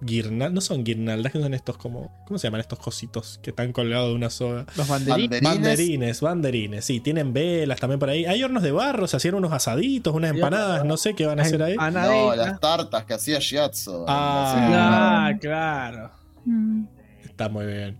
guirnaldas, 0.00 0.52
no 0.52 0.60
son 0.60 0.84
guirnaldas, 0.84 1.32
que 1.32 1.40
son 1.40 1.54
estos 1.54 1.76
como, 1.78 2.12
¿cómo 2.26 2.38
se 2.38 2.46
llaman 2.46 2.60
estos 2.60 2.78
cositos 2.78 3.38
que 3.42 3.50
están 3.50 3.72
colgados 3.72 4.10
de 4.10 4.14
una 4.14 4.30
soga? 4.30 4.66
Los 4.76 4.86
banderines. 4.86 5.40
Banderines. 5.40 6.20
Banderines, 6.20 6.84
sí, 6.84 7.00
tienen 7.00 7.32
velas 7.32 7.80
también 7.80 7.98
por 7.98 8.10
ahí. 8.10 8.24
Hay 8.26 8.42
hornos 8.42 8.62
de 8.62 8.72
barro, 8.72 9.06
se 9.06 9.16
hacían 9.16 9.34
unos 9.34 9.52
asaditos, 9.52 10.14
unas 10.14 10.32
empanadas, 10.32 10.84
no 10.84 10.96
sé 10.96 11.14
qué 11.14 11.26
van 11.26 11.40
a 11.40 11.42
hacer 11.42 11.62
ahí. 11.62 11.76
No, 11.76 12.34
las 12.34 12.60
tartas 12.60 13.04
que 13.04 13.14
hacía 13.14 13.38
Shiatsu. 13.38 14.04
Ah. 14.06 15.28
Ah, 15.28 15.38
claro. 15.40 16.10
Mm. 16.44 16.84
Está 17.24 17.48
muy 17.48 17.66
bien. 17.66 17.98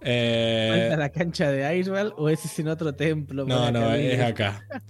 Eh, 0.00 0.68
¿Falta 0.70 0.96
la 0.96 1.08
cancha 1.10 1.50
de 1.50 1.78
Icewell 1.78 2.12
o 2.16 2.28
ese 2.28 2.46
es 2.48 2.58
en 2.58 2.68
otro 2.68 2.94
templo? 2.94 3.44
no, 3.44 3.70
no, 3.70 3.94
es 3.94 4.20
acá. 4.20 4.64
La 4.70 4.80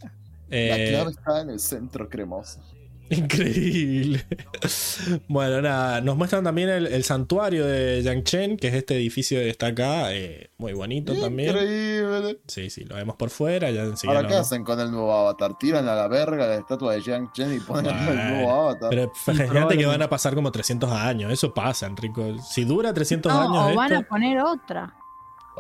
Eh, 0.51 0.89
clave 0.91 1.11
está 1.11 1.41
en 1.43 1.51
el 1.51 1.61
centro 1.61 2.09
cremoso. 2.09 2.61
Increíble. 3.17 4.25
Bueno, 5.28 5.62
nada, 5.62 6.01
nos 6.01 6.17
muestran 6.17 6.45
también 6.45 6.69
el, 6.69 6.87
el 6.87 7.05
santuario 7.05 7.67
de 7.67 8.03
Yangchen, 8.03 8.57
que 8.57 8.69
es 8.69 8.75
este 8.75 8.97
edificio 8.97 9.39
que 9.39 9.49
está 9.49 9.69
acá, 9.69 10.12
eh, 10.15 10.51
muy 10.59 10.73
bonito 10.73 11.15
también. 11.15 11.51
Increíble. 11.51 12.41
Sí, 12.47 12.70
sí, 12.70 12.85
lo 12.85 12.97
vemos 12.97 13.17
por 13.17 13.31
fuera, 13.31 13.70
ya 13.70 13.85
Ahora, 14.07 14.27
¿qué 14.27 14.35
hacen 14.35 14.65
con 14.65 14.78
el 14.81 14.91
nuevo 14.91 15.12
avatar? 15.12 15.57
Tiran 15.59 15.89
a 15.89 15.95
la 15.95 16.09
verga 16.09 16.47
la 16.47 16.57
estatua 16.57 16.95
de 16.95 17.03
Yang 17.03 17.33
Chen 17.33 17.55
y 17.55 17.61
ponen 17.61 17.97
el 17.97 18.17
nuevo 18.35 18.51
avatar. 18.53 18.91
Pero 18.91 19.12
fíjate 19.15 19.78
que 19.78 19.87
van 19.87 20.03
a 20.03 20.09
pasar 20.09 20.35
como 20.35 20.53
300 20.53 20.91
años, 20.93 21.33
eso 21.33 21.55
pasa, 21.55 21.87
Enrico. 21.87 22.37
Si 22.43 22.65
dura 22.65 22.93
300 22.93 23.33
No, 23.33 23.41
años 23.41 23.73
o 23.73 23.77
van 23.77 23.93
esto, 23.93 24.05
a 24.05 24.09
poner 24.09 24.39
otra. 24.41 24.95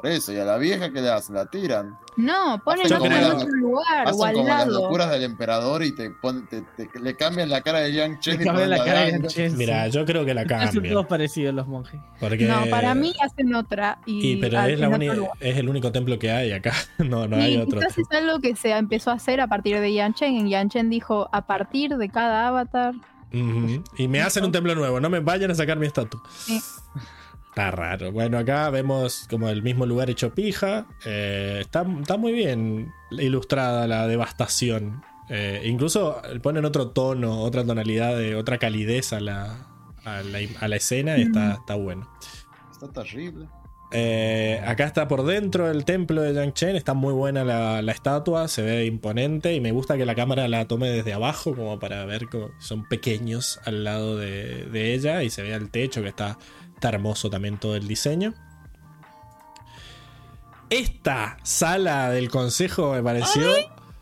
Por 0.00 0.10
eso, 0.10 0.32
y 0.32 0.38
a 0.38 0.44
la 0.44 0.56
vieja 0.58 0.90
que 0.92 1.00
le 1.00 1.10
hacen, 1.10 1.34
la 1.34 1.46
tiran. 1.46 1.96
No, 2.16 2.60
ponen 2.64 2.92
otra 2.92 3.18
en 3.18 3.24
otro 3.32 3.48
lugar 3.48 4.06
o 4.06 4.08
Hacen 4.10 4.26
al 4.28 4.34
como 4.34 4.48
las 4.48 4.66
lado. 4.66 4.82
locuras 4.82 5.10
del 5.10 5.22
emperador 5.22 5.84
y 5.84 5.94
te, 5.94 6.10
ponen, 6.10 6.46
te, 6.48 6.62
te- 6.62 6.98
le 7.00 7.14
cambian 7.16 7.48
la 7.48 7.60
cara 7.62 7.78
de 7.80 7.92
Yang 7.92 8.18
Chen 8.20 8.38
Le 8.38 8.44
cambian 8.44 8.70
la 8.70 8.76
la 8.78 8.84
cara 8.84 9.00
de 9.02 9.10
Yang. 9.12 9.26
Chen, 9.28 9.56
mira, 9.56 9.86
yo 9.88 10.04
creo 10.04 10.24
que 10.24 10.34
la 10.34 10.40
Hacen 10.48 10.58
cambian. 10.58 10.94
todos 10.94 11.06
parecidos 11.06 11.54
los 11.54 11.68
monjes. 11.68 12.00
Porque... 12.18 12.46
No, 12.46 12.66
para 12.70 12.94
mí 12.94 13.14
hacen 13.22 13.54
otra 13.54 13.98
y, 14.04 14.32
Y, 14.32 14.36
pero 14.36 14.60
es, 14.62 14.80
la 14.80 14.88
uni- 14.88 15.08
es 15.40 15.56
el 15.58 15.68
único 15.68 15.92
templo 15.92 16.18
que 16.18 16.30
hay 16.32 16.52
acá. 16.52 16.72
No, 16.98 17.28
no 17.28 17.38
Y 17.38 17.42
hay 17.42 17.56
otro. 17.58 17.78
quizás 17.78 17.98
es 17.98 18.10
algo 18.10 18.40
que 18.40 18.56
se 18.56 18.70
empezó 18.72 19.10
a 19.10 19.14
hacer 19.14 19.40
a 19.40 19.46
partir 19.46 19.78
de 19.78 19.92
Yanchen. 19.94 20.48
Yanchen 20.48 20.90
dijo, 20.90 21.28
a 21.32 21.46
partir 21.46 21.96
de 21.96 22.08
cada 22.08 22.48
avatar. 22.48 22.94
Ujú. 23.32 23.84
Y 23.98 24.08
me 24.08 24.22
hacen 24.22 24.42
un 24.44 24.50
templo 24.52 24.74
nuevo, 24.74 24.98
no 25.00 25.08
me 25.10 25.20
vayan 25.20 25.50
a 25.50 25.54
sacar 25.54 25.78
mi 25.78 25.86
estatua. 25.86 26.20
Sí. 26.36 26.58
Está 27.58 27.72
raro. 27.72 28.12
Bueno, 28.12 28.38
acá 28.38 28.70
vemos 28.70 29.26
como 29.28 29.48
el 29.48 29.64
mismo 29.64 29.84
lugar 29.84 30.08
hecho 30.08 30.32
pija. 30.32 30.86
Eh, 31.04 31.58
está, 31.60 31.84
está 32.00 32.16
muy 32.16 32.30
bien 32.30 32.92
ilustrada 33.10 33.88
la 33.88 34.06
devastación. 34.06 35.02
Eh, 35.28 35.62
incluso 35.64 36.22
ponen 36.40 36.64
otro 36.64 36.90
tono, 36.90 37.40
otra 37.40 37.64
tonalidad, 37.64 38.16
de, 38.16 38.36
otra 38.36 38.58
calidez 38.58 39.12
a 39.12 39.18
la, 39.18 39.66
a 40.04 40.22
la, 40.22 40.38
a 40.60 40.68
la 40.68 40.76
escena 40.76 41.18
y 41.18 41.22
está, 41.22 41.54
está 41.54 41.74
bueno. 41.74 42.08
Está 42.70 42.92
terrible. 42.92 43.48
Eh, 43.90 44.62
acá 44.64 44.84
está 44.84 45.08
por 45.08 45.24
dentro 45.24 45.68
el 45.68 45.84
templo 45.84 46.22
de 46.22 46.34
Yang 46.34 46.52
Chen. 46.52 46.76
Está 46.76 46.94
muy 46.94 47.12
buena 47.12 47.42
la, 47.42 47.82
la 47.82 47.90
estatua, 47.90 48.46
se 48.46 48.62
ve 48.62 48.86
imponente. 48.86 49.52
Y 49.52 49.60
me 49.60 49.72
gusta 49.72 49.96
que 49.96 50.06
la 50.06 50.14
cámara 50.14 50.46
la 50.46 50.68
tome 50.68 50.90
desde 50.90 51.12
abajo, 51.12 51.56
como 51.56 51.80
para 51.80 52.04
ver 52.04 52.28
que 52.28 52.46
son 52.60 52.84
pequeños 52.84 53.58
al 53.64 53.82
lado 53.82 54.16
de, 54.16 54.66
de 54.66 54.94
ella. 54.94 55.24
Y 55.24 55.30
se 55.30 55.42
ve 55.42 55.54
el 55.54 55.70
techo, 55.70 56.02
que 56.02 56.08
está, 56.08 56.38
está 56.78 56.90
hermoso 56.90 57.28
también 57.28 57.58
todo 57.58 57.74
el 57.74 57.88
diseño. 57.88 58.34
Esta 60.70 61.38
sala 61.42 62.10
del 62.10 62.30
consejo 62.30 62.92
me 62.92 63.02
pareció 63.02 63.50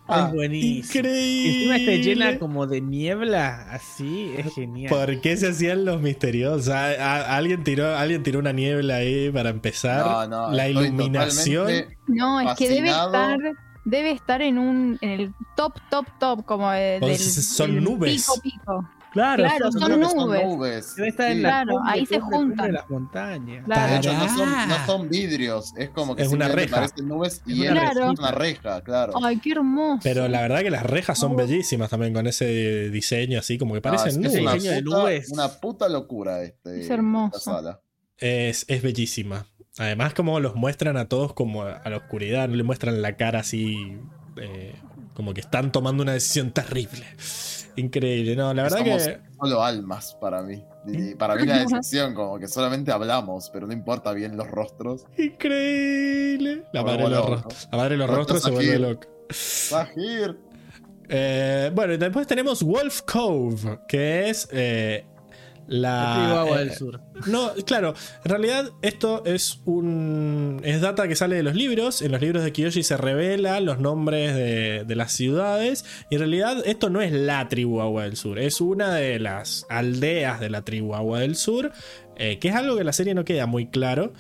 Ah, 0.09 0.27
es 0.29 0.35
buenísimo. 0.35 0.85
increíble. 1.01 1.49
Encima 1.57 1.77
está 1.79 1.91
llena 1.93 2.39
como 2.39 2.67
de 2.69 2.81
niebla, 2.81 3.67
así, 3.73 4.33
es 4.37 4.55
genial. 4.55 4.89
¿Por 4.89 5.21
qué 5.21 5.37
se 5.37 5.49
hacían 5.49 5.85
los 5.85 6.01
misteriosos? 6.01 6.69
A- 6.69 6.91
a- 6.91 7.37
alguien, 7.37 7.65
tiró, 7.65 7.97
alguien 7.97 8.23
tiró 8.23 8.39
una 8.39 8.53
niebla 8.53 8.97
ahí 8.97 9.31
para 9.33 9.51
empezar. 9.51 10.07
No, 10.07 10.27
no, 10.29 10.53
la 10.53 10.69
iluminación. 10.69 11.87
No, 12.07 12.41
es 12.41 12.57
que 12.57 12.69
debe 12.69 12.89
estar, 12.91 13.39
debe 13.85 14.11
estar 14.13 14.43
en 14.43 14.59
un, 14.59 14.97
en 15.01 15.11
el 15.11 15.35
top, 15.57 15.75
top, 15.91 16.07
top, 16.21 16.45
como 16.45 16.71
de- 16.71 17.01
del, 17.01 17.19
son 17.19 17.75
del 17.75 17.83
nubes. 17.83 18.23
pico, 18.23 18.41
pico. 18.43 18.89
Claro, 19.17 19.45
Claro, 19.45 19.73
son- 19.73 20.01
nubes. 20.01 20.45
nubes. 20.45 20.95
debe 20.97 21.09
estar 21.09 21.31
en 21.31 21.37
Sí. 21.39 21.43
la 21.43 21.49
Claro, 21.49 21.73
cumbre, 21.73 21.93
ahí 21.93 22.07
se 22.07 22.21
cumbre, 22.21 22.37
cumbre 22.39 22.47
juntan. 22.57 22.67
de 22.67 22.73
las 22.73 22.91
montañas. 22.91 23.65
Claro. 23.65 23.93
De 23.93 23.99
hecho, 23.99 24.13
no 24.13 24.29
son, 24.29 24.53
Tará. 24.53 24.67
no 24.67 24.87
son 24.87 25.09
vidrios, 25.09 25.73
es 25.77 25.91
como 25.91 26.15
que 26.17 26.23
Es 26.23 26.29
una 26.29 26.49
reja. 26.49 26.77
parecen 26.77 27.09
nubes 27.09 27.43
y 27.47 27.63
Es 27.63 27.67
es 27.67 27.71
una 27.73 27.91
reja. 27.93 28.11
una 28.11 28.31
reja, 28.33 28.81
claro. 28.83 29.13
Ay, 29.25 29.39
qué 29.41 29.53
hermoso. 29.53 30.01
Pero 30.03 30.29
la 30.29 30.41
verdad 30.43 30.61
que 30.61 30.71
las 30.71 30.85
rejas 30.85 31.19
son 31.19 31.35
bellísimas 31.37 31.91
también 31.91 32.13
con 32.15 32.27
ese 32.27 32.91
diseño 32.91 33.39
así 33.39 33.59
como 33.59 33.75
que 33.75 33.81
parecen 33.81 34.21
No, 34.21 34.29
es, 34.29 34.33
que 34.35 34.39
es 34.39 34.43
nubes. 34.43 34.43
una, 34.43 34.55
Diseño 34.55 34.75
de 34.75 34.83
puta, 34.83 34.99
nubes. 35.03 35.31
una 35.33 35.49
puta 35.49 35.89
locura 35.89 36.43
este, 36.43 36.81
Es 36.83 36.91
hermoso. 36.91 37.37
esta 37.39 37.51
sala. 37.53 37.81
Es, 38.19 38.65
es 38.69 38.83
bellísima. 38.83 39.47
Además 39.79 40.15
como 40.15 40.41
los 40.41 40.55
muestran 40.55 40.97
a 40.97 41.07
todos 41.09 41.33
como 41.35 41.63
a 41.63 41.73
a 41.77 41.91
la 41.91 41.97
oscuridad, 41.99 42.49
no 42.49 42.57
le 42.57 42.63
muestran 42.63 43.03
la 43.03 43.17
cara 43.17 43.41
así 43.41 43.99
eh, 44.39 44.75
como 45.15 45.33
que 45.35 45.41
están 45.41 45.73
tomando 45.73 46.03
una 46.03 46.13
decisión 46.13 46.51
terrible. 46.51 47.05
Increíble, 47.77 48.35
no, 48.37 48.53
la 48.55 48.63
verdad 48.65 48.79
Somos 48.79 49.03
que 49.07 49.21
solo 49.39 49.63
almas 49.63 50.17
para 50.21 50.43
mí. 50.43 50.65
Para 51.19 51.35
mí 51.37 51.45
la 51.47 51.59
decepción, 51.65 52.15
como 52.15 52.39
que 52.39 52.49
solamente 52.49 52.91
hablamos, 52.93 53.51
pero 53.53 53.67
no 53.67 53.73
importa 53.73 54.13
bien 54.13 54.37
los 54.37 54.49
rostros. 54.51 55.05
increíble. 55.19 56.65
La 56.73 56.83
madre, 56.83 57.05
de 57.05 57.11
los, 57.11 57.19
loco. 57.31 57.43
ros- 57.45 57.69
la 57.71 57.77
madre 57.79 57.91
de 57.91 57.97
los 57.99 58.11
rostros 58.11 58.43
se 58.43 58.51
vuelve 58.51 58.79
loca. 58.79 59.09
Sahir. 59.31 60.39
Eh, 61.09 61.71
bueno, 61.75 61.93
y 61.95 61.97
después 61.99 62.27
tenemos 62.27 62.63
Wolf 62.63 63.03
Cove, 63.03 63.79
que 63.89 64.31
es 64.31 64.49
eh, 64.53 65.05
la... 65.69 66.15
Tribu 66.17 66.39
Agua 66.39 66.57
eh, 66.57 66.65
del 66.65 66.73
Sur. 66.75 67.01
No, 67.27 67.51
claro, 67.67 67.95
en 68.25 68.31
realidad 68.31 68.71
esto 68.83 69.23
es 69.25 69.61
un. 69.65 70.61
es 70.65 70.81
data 70.81 71.09
que 71.09 71.17
sale 71.17 71.37
de 71.37 71.43
los 71.43 71.55
libros. 71.55 72.03
En 72.03 72.13
los 72.13 72.21
libros 72.21 72.45
de 72.45 72.53
Kiyoshi 72.53 72.83
se 72.83 72.97
revela 72.97 73.61
los 73.61 73.79
nombres 73.79 74.35
de, 74.35 74.85
de 74.85 74.97
las 74.97 75.13
ciudades. 75.13 75.85
Y 76.11 76.15
en 76.17 76.21
realidad 76.21 76.63
esto 76.67 76.91
no 76.91 77.01
es 77.01 77.13
la 77.13 77.49
tribu 77.49 77.81
Agua 77.81 78.05
del 78.05 78.17
Sur, 78.17 78.39
es 78.39 78.61
una 78.61 78.95
de 78.95 79.19
las 79.19 79.67
aldeas 79.69 80.41
de 80.41 80.51
la 80.51 80.63
tribu 80.63 80.95
Agua 80.95 81.21
del 81.21 81.37
Sur. 81.37 81.73
eh, 82.17 82.39
que 82.39 82.49
es 82.49 82.55
algo 82.55 82.75
que 82.75 82.81
en 82.81 82.87
la 82.87 82.93
serie 82.93 83.15
no 83.15 83.25
queda 83.25 83.47
muy 83.47 83.67
claro. 83.67 84.13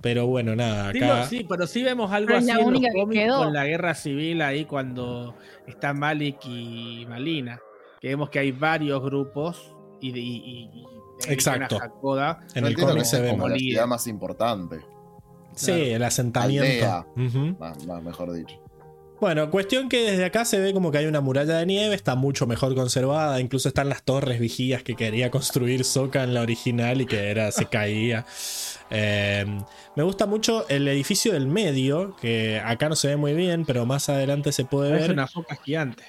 Pero 0.00 0.28
bueno, 0.28 0.54
nada, 0.54 0.92
Sí, 0.92 1.38
sí, 1.38 1.46
pero 1.48 1.66
sí 1.66 1.82
vemos 1.82 2.12
algo 2.12 2.32
así 2.36 2.46
la 2.46 2.60
en 2.60 2.72
los 2.72 2.80
que 2.80 2.88
quedó. 3.10 3.38
con 3.38 3.52
la 3.52 3.66
guerra 3.66 3.94
civil 3.94 4.42
ahí 4.42 4.64
cuando 4.64 5.34
están 5.66 5.98
Malik 5.98 6.36
y 6.46 7.04
Malina. 7.08 7.60
Que 8.00 8.08
vemos 8.08 8.30
que 8.30 8.38
hay 8.38 8.52
varios 8.52 9.02
grupos 9.02 9.74
y, 10.00 10.08
y, 10.10 10.20
y- 10.20 10.70
y- 10.80 10.86
Exacto. 11.32 11.76
una 11.76 11.84
Hakoda. 11.86 12.40
En 12.54 12.64
el 12.66 12.76
cómic 12.76 13.04
se 13.04 13.16
es 13.16 13.22
ve. 13.22 13.30
como 13.30 13.48
la 13.48 13.56
ciudad 13.56 13.86
más 13.86 14.06
importante, 14.06 14.80
Sí, 15.54 15.72
el 15.72 16.04
asentamiento. 16.04 17.06
Más, 17.58 17.84
más- 17.86 18.02
mejor 18.02 18.32
dicho. 18.32 18.62
Bueno, 19.20 19.50
cuestión 19.50 19.88
que 19.88 20.08
desde 20.08 20.24
acá 20.24 20.44
se 20.44 20.60
ve 20.60 20.72
como 20.72 20.92
que 20.92 20.98
hay 20.98 21.06
una 21.06 21.20
muralla 21.20 21.58
de 21.58 21.66
nieve, 21.66 21.96
está 21.96 22.14
mucho 22.14 22.46
mejor 22.46 22.76
conservada, 22.76 23.40
incluso 23.40 23.66
están 23.66 23.88
las 23.88 24.04
torres 24.04 24.38
vigías 24.38 24.84
que 24.84 24.94
quería 24.94 25.32
construir 25.32 25.82
Soka 25.82 26.22
en 26.22 26.34
la 26.34 26.42
original 26.42 27.00
y 27.00 27.06
que 27.06 27.28
era 27.28 27.50
se 27.50 27.66
caía. 27.66 28.24
Eh, 28.90 29.44
me 29.96 30.02
gusta 30.04 30.26
mucho 30.26 30.68
el 30.68 30.86
edificio 30.86 31.32
del 31.32 31.48
medio, 31.48 32.14
que 32.20 32.60
acá 32.64 32.88
no 32.88 32.94
se 32.94 33.08
ve 33.08 33.16
muy 33.16 33.34
bien, 33.34 33.64
pero 33.66 33.84
más 33.86 34.08
adelante 34.08 34.52
se 34.52 34.64
puede 34.64 34.94
Es 34.94 35.00
ver. 35.02 35.10
una 35.10 35.26
foca 35.26 35.56
gigante. 35.56 36.04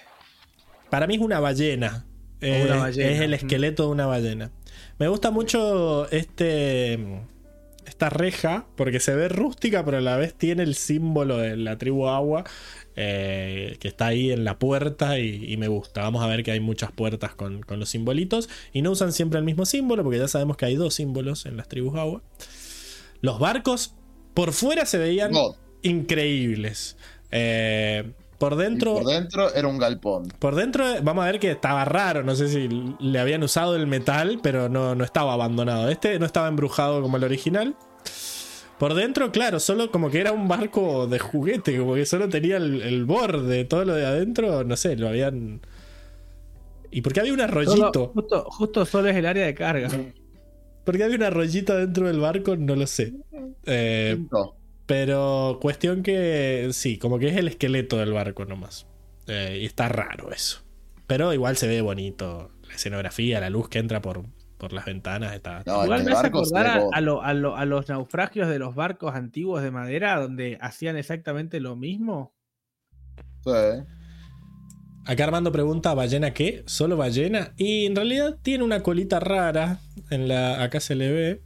Para 0.91 1.07
mí 1.07 1.15
es 1.15 1.21
una 1.21 1.39
ballena. 1.39 2.05
Eh, 2.41 2.63
una 2.65 2.77
ballena. 2.77 3.09
Es 3.11 3.21
el 3.21 3.31
Mm. 3.31 3.33
esqueleto 3.33 3.83
de 3.83 3.89
una 3.89 4.05
ballena. 4.05 4.51
Me 4.97 5.07
gusta 5.07 5.31
mucho 5.31 6.09
este. 6.11 6.99
Esta 7.85 8.09
reja, 8.09 8.67
porque 8.77 8.99
se 8.99 9.15
ve 9.15 9.29
rústica, 9.29 9.83
pero 9.83 9.97
a 9.97 10.01
la 10.01 10.15
vez 10.15 10.35
tiene 10.35 10.61
el 10.63 10.75
símbolo 10.75 11.37
de 11.37 11.57
la 11.57 11.77
tribu 11.77 12.07
agua. 12.07 12.43
eh, 13.01 13.77
que 13.79 13.87
está 13.87 14.07
ahí 14.07 14.29
en 14.31 14.43
la 14.43 14.59
puerta 14.59 15.19
y, 15.19 15.45
y 15.51 15.55
me 15.55 15.69
gusta. 15.69 16.01
Vamos 16.01 16.21
a 16.21 16.27
ver 16.27 16.43
que 16.43 16.51
hay 16.51 16.59
muchas 16.59 16.91
puertas 16.91 17.33
con, 17.33 17.61
con 17.61 17.79
los 17.79 17.87
simbolitos. 17.89 18.49
Y 18.73 18.81
no 18.81 18.91
usan 18.91 19.13
siempre 19.13 19.39
el 19.39 19.45
mismo 19.45 19.65
símbolo, 19.65 20.03
porque 20.03 20.19
ya 20.19 20.27
sabemos 20.27 20.57
que 20.57 20.65
hay 20.65 20.75
dos 20.75 20.95
símbolos 20.95 21.45
en 21.45 21.55
las 21.55 21.69
tribus 21.69 21.97
agua. 21.97 22.21
Los 23.21 23.39
barcos 23.39 23.93
por 24.33 24.51
fuera 24.51 24.85
se 24.85 24.97
veían 24.97 25.31
increíbles. 25.81 26.97
Eh, 27.31 28.11
por 28.39 28.53
Y 28.53 28.57
dentro. 28.57 28.93
por 28.95 29.05
dentro 29.05 29.53
era 29.53 29.67
un 29.67 29.77
galpón. 29.77 30.27
Por 30.39 30.55
dentro, 30.55 30.85
vamos 31.03 31.23
a 31.23 31.27
ver 31.27 31.39
que 31.39 31.51
estaba 31.51 31.85
raro. 31.85 32.23
No 32.23 32.35
sé 32.35 32.47
si 32.49 32.67
le 32.99 33.19
habían 33.19 33.43
usado 33.43 33.75
el 33.75 33.85
metal, 33.85 34.39
pero 34.41 34.67
no, 34.69 34.95
no 34.95 35.03
estaba 35.03 35.33
abandonado. 35.33 35.89
Este 35.89 36.17
no 36.17 36.25
estaba 36.25 36.47
embrujado 36.47 37.01
como 37.03 37.17
el 37.17 37.23
original. 37.25 37.75
Por 38.79 38.93
dentro, 38.93 39.31
claro, 39.33 39.59
solo 39.59 39.91
como 39.91 40.09
que 40.09 40.21
era 40.21 40.31
un 40.31 40.47
barco 40.47 41.05
de 41.05 41.19
juguete, 41.19 41.77
como 41.77 41.95
que 41.95 42.05
solo 42.05 42.29
tenía 42.29 42.55
el, 42.57 42.81
el 42.81 43.03
borde. 43.03 43.65
Todo 43.65 43.83
lo 43.83 43.93
de 43.93 44.05
adentro, 44.05 44.63
no 44.63 44.77
sé, 44.77 44.95
lo 44.95 45.09
habían. 45.09 45.59
¿Y 46.89 47.01
por 47.01 47.11
qué 47.13 47.19
había 47.19 47.33
un 47.33 47.39
Solo- 47.39 47.51
arroyito? 47.51 48.07
justo, 48.13 48.45
justo 48.49 48.85
solo 48.85 49.09
es 49.09 49.17
el 49.17 49.25
área 49.25 49.45
de 49.45 49.53
carga. 49.53 49.89
¿Por 50.85 50.95
qué 50.97 51.03
había 51.03 51.17
un 51.17 51.23
arroyito 51.23 51.75
dentro 51.75 52.07
del 52.07 52.19
barco? 52.21 52.55
No 52.55 52.75
lo 52.75 52.87
sé. 52.87 53.13
Eh, 53.65 54.15
Punto. 54.17 54.55
Pero 54.89 55.59
cuestión 55.61 56.01
que 56.01 56.69
sí, 56.71 56.97
como 56.97 57.19
que 57.19 57.27
es 57.27 57.37
el 57.37 57.47
esqueleto 57.47 57.97
del 57.97 58.11
barco 58.11 58.45
nomás. 58.45 58.87
Eh, 59.27 59.59
y 59.61 59.65
está 59.67 59.87
raro 59.87 60.31
eso. 60.31 60.63
Pero 61.05 61.31
igual 61.31 61.57
se 61.57 61.67
ve 61.67 61.81
bonito. 61.81 62.49
La 62.67 62.73
escenografía, 62.73 63.39
la 63.39 63.51
luz 63.51 63.69
que 63.69 63.77
entra 63.77 64.01
por, 64.01 64.23
por 64.57 64.73
las 64.73 64.85
ventanas 64.85 65.35
está. 65.35 65.61
No, 65.67 65.83
Igual 65.83 66.03
me 66.05 66.11
hace 66.13 66.25
acordar 66.25 66.65
a, 66.65 66.81
a 66.91 67.01
lo- 67.01 67.21
a 67.21 67.35
lo- 67.35 67.55
a 67.55 67.65
los 67.65 67.87
naufragios 67.87 68.49
de 68.49 68.57
los 68.57 68.73
barcos 68.73 69.13
antiguos 69.13 69.61
de 69.61 69.69
madera 69.69 70.19
donde 70.19 70.57
hacían 70.59 70.97
exactamente 70.97 71.59
lo 71.59 71.75
mismo. 71.75 72.33
Sí. 73.43 73.51
Acá 75.05 75.23
Armando 75.23 75.51
pregunta, 75.51 75.93
¿ballena 75.93 76.33
qué? 76.33 76.63
¿Solo 76.65 76.97
ballena? 76.97 77.53
Y 77.57 77.85
en 77.85 77.95
realidad 77.95 78.39
tiene 78.41 78.63
una 78.63 78.81
colita 78.81 79.19
rara. 79.19 79.81
En 80.09 80.27
la, 80.27 80.63
acá 80.63 80.79
se 80.79 80.95
le 80.95 81.11
ve. 81.11 81.41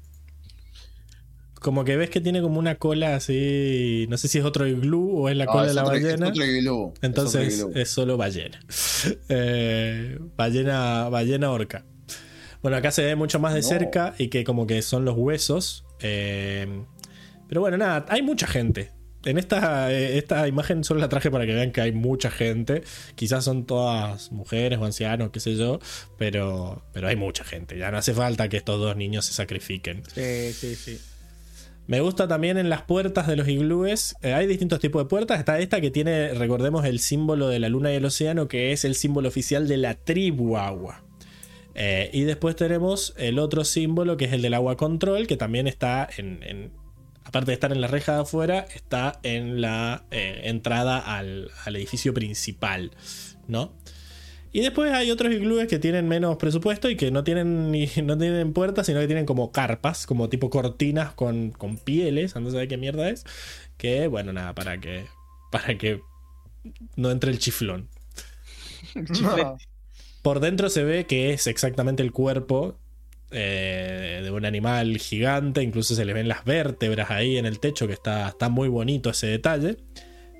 Como 1.63 1.83
que 1.85 1.95
ves 1.97 2.09
que 2.11 2.21
tiene 2.21 2.41
como 2.41 2.59
una 2.59 2.75
cola 2.75 3.15
así. 3.15 4.05
No 4.09 4.17
sé 4.17 4.27
si 4.27 4.37
es 4.37 4.45
otro 4.45 4.67
iglú 4.67 5.17
o 5.17 5.29
es 5.29 5.35
la 5.37 5.45
No, 5.45 5.51
cola 5.53 5.63
es 5.63 5.69
de 5.69 5.73
la 5.75 5.83
otro- 5.83 5.95
es 5.95 6.03
ballena. 6.03 6.27
otro 6.27 6.45
iglú, 6.45 6.93
es 6.95 7.03
Entonces 7.03 7.53
otro 7.55 7.69
iglú. 7.69 7.81
es 7.81 7.89
solo 7.89 8.17
ballena. 8.17 8.59
Eh, 9.29 10.19
ballena. 10.37 11.09
Ballena 11.09 11.51
orca. 11.51 11.85
Bueno, 12.61 12.77
acá 12.77 12.91
se 12.91 13.03
ve 13.03 13.15
mucho 13.15 13.39
más 13.39 13.53
de 13.53 13.61
No. 13.61 13.67
cerca 13.67 14.13
y 14.17 14.27
que 14.27 14.43
como 14.43 14.67
que 14.67 14.81
son 14.81 15.05
los 15.05 15.17
huesos. 15.17 15.85
Eh, 16.01 16.67
pero 17.47 17.61
bueno, 17.61 17.77
nada, 17.77 18.05
hay 18.09 18.21
mucha 18.21 18.47
gente. 18.47 18.91
En 19.25 19.37
esta, 19.37 19.89
eh, 19.93 20.17
esta 20.17 20.47
imagen 20.49 20.83
solo 20.83 20.99
la 20.99 21.07
traje 21.07 21.31
para 21.31 21.45
que 21.45 21.53
vean 21.53 21.71
que 21.71 21.79
hay 21.79 21.93
mucha 21.93 22.29
gente. 22.29 22.83
Quizás 23.15 23.45
son 23.45 23.65
todas 23.65 24.33
mujeres 24.33 24.79
o 24.79 24.85
ancianos, 24.85 25.29
qué 25.31 25.39
sé 25.39 25.55
yo. 25.55 25.79
Pero, 26.17 26.83
pero 26.93 27.07
hay 27.07 27.15
mucha 27.15 27.45
gente. 27.45 27.77
Ya 27.77 27.89
no 27.89 27.97
hace 27.97 28.13
falta 28.13 28.49
que 28.49 28.57
estos 28.57 28.79
dos 28.81 28.97
niños 28.97 29.23
se 29.25 29.33
sacrifiquen. 29.33 30.03
Sí, 30.13 30.51
sí, 30.53 30.75
sí. 30.75 30.99
Me 31.85 31.99
gusta 31.99 32.27
también 32.27 32.57
en 32.57 32.69
las 32.69 32.83
puertas 32.83 33.27
de 33.27 33.35
los 33.35 33.47
iglúes. 33.47 34.15
eh, 34.21 34.33
hay 34.33 34.47
distintos 34.47 34.79
tipos 34.79 35.03
de 35.03 35.09
puertas. 35.09 35.39
Está 35.39 35.59
esta 35.59 35.81
que 35.81 35.91
tiene, 35.91 36.33
recordemos, 36.33 36.85
el 36.85 36.99
símbolo 36.99 37.49
de 37.49 37.59
la 37.59 37.69
luna 37.69 37.91
y 37.91 37.95
el 37.95 38.05
océano, 38.05 38.47
que 38.47 38.71
es 38.71 38.85
el 38.85 38.95
símbolo 38.95 39.27
oficial 39.27 39.67
de 39.67 39.77
la 39.77 39.95
tribu 39.95 40.57
agua. 40.57 41.03
Eh, 41.75 42.09
y 42.13 42.21
después 42.21 42.55
tenemos 42.55 43.13
el 43.17 43.39
otro 43.39 43.65
símbolo, 43.65 44.15
que 44.15 44.25
es 44.25 44.33
el 44.33 44.41
del 44.41 44.53
agua 44.53 44.77
control, 44.77 45.27
que 45.27 45.37
también 45.37 45.67
está 45.67 46.07
en. 46.17 46.71
aparte 47.25 47.51
de 47.51 47.55
estar 47.55 47.71
en 47.71 47.81
la 47.81 47.87
reja 47.87 48.13
de 48.15 48.21
afuera, 48.21 48.65
está 48.73 49.19
en 49.23 49.59
la 49.59 50.05
eh, 50.11 50.41
entrada 50.45 50.99
al, 50.99 51.51
al 51.65 51.75
edificio 51.75 52.13
principal. 52.13 52.91
¿No? 53.47 53.73
Y 54.53 54.61
después 54.61 54.93
hay 54.93 55.09
otros 55.09 55.33
iglúes 55.33 55.67
que 55.67 55.79
tienen 55.79 56.07
menos 56.07 56.37
presupuesto 56.37 56.87
y 56.87 56.95
que 56.95 57.09
no 57.09 57.23
tienen 57.23 57.71
ni, 57.71 57.87
no 58.03 58.17
tienen 58.17 58.53
puertas, 58.53 58.85
sino 58.85 58.99
que 58.99 59.07
tienen 59.07 59.25
como 59.25 59.51
carpas, 59.51 60.05
como 60.05 60.29
tipo 60.29 60.49
cortinas 60.51 61.13
con, 61.13 61.51
con 61.51 61.77
pieles, 61.77 62.35
no 62.35 62.51
sé 62.51 62.67
qué 62.67 62.77
mierda 62.77 63.09
es. 63.09 63.25
Que 63.77 64.07
bueno, 64.07 64.31
nada, 64.31 64.53
para 64.53 64.79
que. 64.79 65.05
Para 65.51 65.77
que 65.77 65.99
no 66.95 67.11
entre 67.11 67.31
el 67.31 67.39
chiflón. 67.39 67.89
No. 68.95 69.57
Por 70.21 70.39
dentro 70.39 70.69
se 70.69 70.83
ve 70.83 71.05
que 71.05 71.33
es 71.33 71.47
exactamente 71.47 72.03
el 72.03 72.11
cuerpo 72.11 72.77
eh, 73.31 74.21
de 74.23 74.29
un 74.29 74.45
animal 74.45 74.97
gigante, 74.99 75.63
incluso 75.63 75.95
se 75.95 76.05
le 76.05 76.13
ven 76.13 76.27
las 76.27 76.45
vértebras 76.45 77.09
ahí 77.09 77.37
en 77.37 77.47
el 77.47 77.59
techo, 77.59 77.87
que 77.87 77.93
está, 77.93 78.27
está 78.27 78.49
muy 78.49 78.67
bonito 78.69 79.09
ese 79.09 79.25
detalle. 79.25 79.77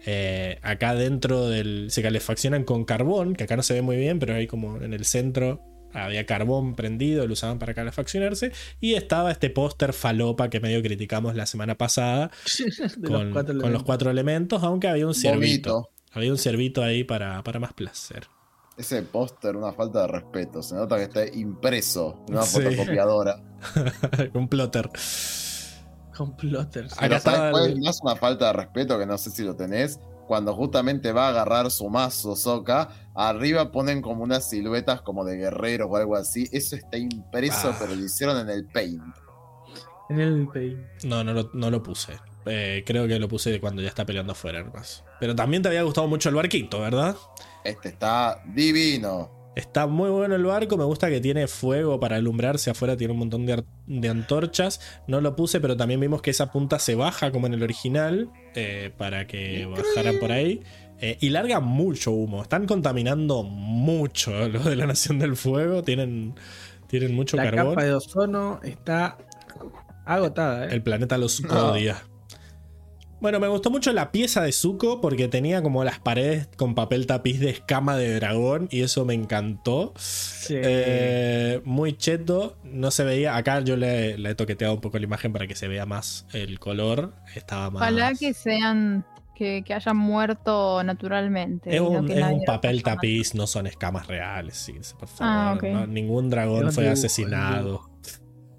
Eh, 0.05 0.59
acá 0.61 0.95
dentro 0.95 1.47
del. 1.47 1.87
se 1.89 2.01
calefaccionan 2.01 2.63
con 2.63 2.83
carbón, 2.85 3.35
que 3.35 3.45
acá 3.45 3.55
no 3.55 3.63
se 3.63 3.73
ve 3.73 3.81
muy 3.81 3.95
bien, 3.97 4.19
pero 4.19 4.35
ahí 4.35 4.47
como 4.47 4.77
en 4.81 4.93
el 4.93 5.05
centro 5.05 5.61
había 5.93 6.25
carbón 6.25 6.75
prendido, 6.75 7.27
lo 7.27 7.33
usaban 7.33 7.59
para 7.59 7.73
calefaccionarse. 7.73 8.51
Y 8.81 8.95
estaba 8.95 9.31
este 9.31 9.49
póster 9.49 9.93
falopa 9.93 10.49
que 10.49 10.59
medio 10.59 10.81
criticamos 10.81 11.35
la 11.35 11.45
semana 11.45 11.77
pasada 11.77 12.31
con, 13.05 13.11
los 13.13 13.33
cuatro 13.33 13.53
con 13.53 13.71
los 13.71 13.83
elementos. 13.83 13.83
cuatro 13.83 14.09
elementos, 14.11 14.63
aunque 14.63 14.87
había 14.87 15.07
un 15.07 15.13
ciervito. 15.15 15.89
Había 16.11 16.31
un 16.31 16.37
ciervito 16.37 16.83
ahí 16.83 17.03
para, 17.03 17.43
para 17.43 17.59
más 17.59 17.73
placer. 17.73 18.27
Ese 18.75 19.03
póster, 19.03 19.55
una 19.55 19.71
falta 19.71 20.01
de 20.01 20.07
respeto. 20.07 20.63
Se 20.63 20.73
nota 20.75 20.97
que 20.97 21.03
está 21.03 21.25
impreso 21.27 22.23
en 22.27 22.33
una 22.35 22.43
Sí. 22.45 22.59
fotocopiadora. 22.59 23.39
un 24.33 24.47
plotter. 24.47 24.89
Con 26.15 26.35
plotters. 26.35 26.93
Acá 26.93 27.01
Pero 27.07 27.19
¿sabes 27.19 27.51
cuál 27.51 27.69
es 27.71 27.77
más 27.79 27.99
una 28.03 28.15
falta 28.15 28.47
de 28.47 28.53
respeto 28.53 28.97
que 28.99 29.05
no 29.05 29.17
sé 29.17 29.31
si 29.31 29.43
lo 29.43 29.55
tenés? 29.55 29.99
Cuando 30.27 30.53
justamente 30.55 31.11
va 31.11 31.25
a 31.27 31.29
agarrar 31.29 31.69
su 31.69 31.89
mazo 31.89 32.35
Soka, 32.35 32.89
arriba 33.13 33.71
ponen 33.71 34.01
como 34.01 34.23
unas 34.23 34.49
siluetas 34.49 35.01
como 35.01 35.25
de 35.25 35.35
guerreros 35.37 35.89
o 35.91 35.95
algo 35.97 36.15
así. 36.15 36.47
Eso 36.51 36.75
está 36.75 36.97
impreso, 36.97 37.69
Ah. 37.71 37.75
pero 37.79 37.93
lo 37.95 38.03
hicieron 38.05 38.37
en 38.39 38.49
el 38.49 38.65
paint. 38.67 39.03
En 40.09 40.19
el 40.19 40.47
paint. 40.47 40.79
No, 41.03 41.23
no 41.23 41.33
lo, 41.33 41.49
no 41.53 41.69
lo 41.69 41.83
puse. 41.83 42.13
Eh, 42.45 42.83
creo 42.85 43.07
que 43.07 43.19
lo 43.19 43.27
puse 43.27 43.59
cuando 43.59 43.81
ya 43.81 43.87
está 43.89 44.05
peleando 44.05 44.31
afuera, 44.33 44.59
hermanos. 44.59 45.03
Pero 45.19 45.35
también 45.35 45.61
te 45.63 45.69
había 45.69 45.83
gustado 45.83 46.07
mucho 46.07 46.29
el 46.29 46.35
barquito, 46.35 46.79
¿verdad? 46.81 47.15
Este 47.63 47.89
está 47.89 48.41
divino. 48.53 49.42
Está 49.55 49.85
muy 49.85 50.09
bueno 50.09 50.35
el 50.35 50.43
barco, 50.43 50.77
me 50.77 50.83
gusta 50.83 51.09
que 51.09 51.21
tiene 51.21 51.47
fuego 51.47 51.99
para 51.99 52.15
alumbrarse 52.15 52.71
afuera, 52.71 52.97
tiene 52.97 53.13
un 53.13 53.19
montón 53.19 53.45
de, 53.45 54.09
antorchas. 54.09 54.81
No 55.07 55.21
lo 55.21 55.35
puse, 55.35 55.59
pero 55.59 55.77
también 55.77 55.99
vimos 55.99 56.21
que 56.21 56.31
esa 56.31 56.51
punta 56.51 56.79
se 56.79 56.95
baja 56.95 57.31
como 57.31 57.45
en 57.45 57.53
el 57.53 57.61
original, 57.63 58.31
eh, 58.55 58.91
para 58.97 59.27
que 59.27 59.65
bajaran 59.67 60.17
por 60.19 60.31
ahí. 60.31 60.61
Eh, 60.99 61.17
y 61.19 61.29
larga 61.29 61.59
mucho 61.59 62.11
humo, 62.11 62.41
están 62.43 62.65
contaminando 62.65 63.43
mucho 63.43 64.31
los 64.49 64.65
de 64.65 64.75
la 64.75 64.87
Nación 64.87 65.19
del 65.19 65.35
Fuego, 65.35 65.83
tienen, 65.83 66.33
tienen 66.87 67.13
mucho 67.13 67.37
La 67.37 67.43
carbón. 67.51 67.75
capa 67.75 67.83
de 67.83 67.93
ozono 67.93 68.59
está 68.63 69.17
agotada, 70.05 70.65
¿eh? 70.65 70.69
El 70.71 70.81
planeta 70.81 71.17
los 71.17 71.41
No. 71.41 71.71
odia. 71.71 72.03
Bueno, 73.23 73.39
me 73.39 73.47
gustó 73.47 73.71
mucho 73.71 73.93
la 73.93 74.11
pieza 74.11 74.41
de 74.41 74.51
Zuko 74.51 74.99
porque 74.99 75.29
tenía 75.29 75.61
como 75.63 75.85
las 75.85 75.97
paredes 75.97 76.49
con 76.57 76.75
papel 76.75 77.07
tapiz 77.07 77.39
de 77.39 77.51
escama 77.51 77.95
de 77.95 78.15
dragón 78.15 78.67
y 78.69 78.81
eso 78.81 79.05
me 79.05 79.13
encantó. 79.13 79.93
Sí. 79.95 80.55
Eh, 80.57 81.61
muy 81.63 81.95
cheto, 81.95 82.57
no 82.65 82.91
se 82.91 83.05
veía. 83.05 83.37
Acá 83.37 83.61
yo 83.61 83.77
le, 83.77 84.17
le 84.17 84.31
he 84.31 84.35
toqueteado 84.35 84.73
un 84.73 84.81
poco 84.81 84.97
la 84.97 85.05
imagen 85.05 85.31
para 85.31 85.47
que 85.47 85.55
se 85.55 85.69
vea 85.69 85.85
más 85.85 86.27
el 86.33 86.59
color. 86.59 87.13
Estaba 87.33 87.69
más. 87.71 87.81
Ojalá 87.81 88.13
que 88.13 88.33
sean. 88.33 89.05
Que, 89.35 89.63
que 89.63 89.73
hayan 89.73 89.95
muerto 89.95 90.83
naturalmente. 90.83 91.73
Es 91.73 91.79
un, 91.79 92.11
es 92.11 92.23
un 92.23 92.43
papel 92.43 92.83
tapiz, 92.83 93.33
no 93.35 93.47
son 93.47 93.67
escamas 93.67 94.05
reales, 94.05 94.57
sí, 94.57 94.73
por 94.99 95.07
favor. 95.07 95.33
Ah, 95.33 95.53
ok. 95.55 95.63
no, 95.63 95.87
ningún 95.87 96.29
dragón 96.29 96.73
fue 96.73 96.83
dibujo, 96.83 96.99
asesinado. 96.99 97.92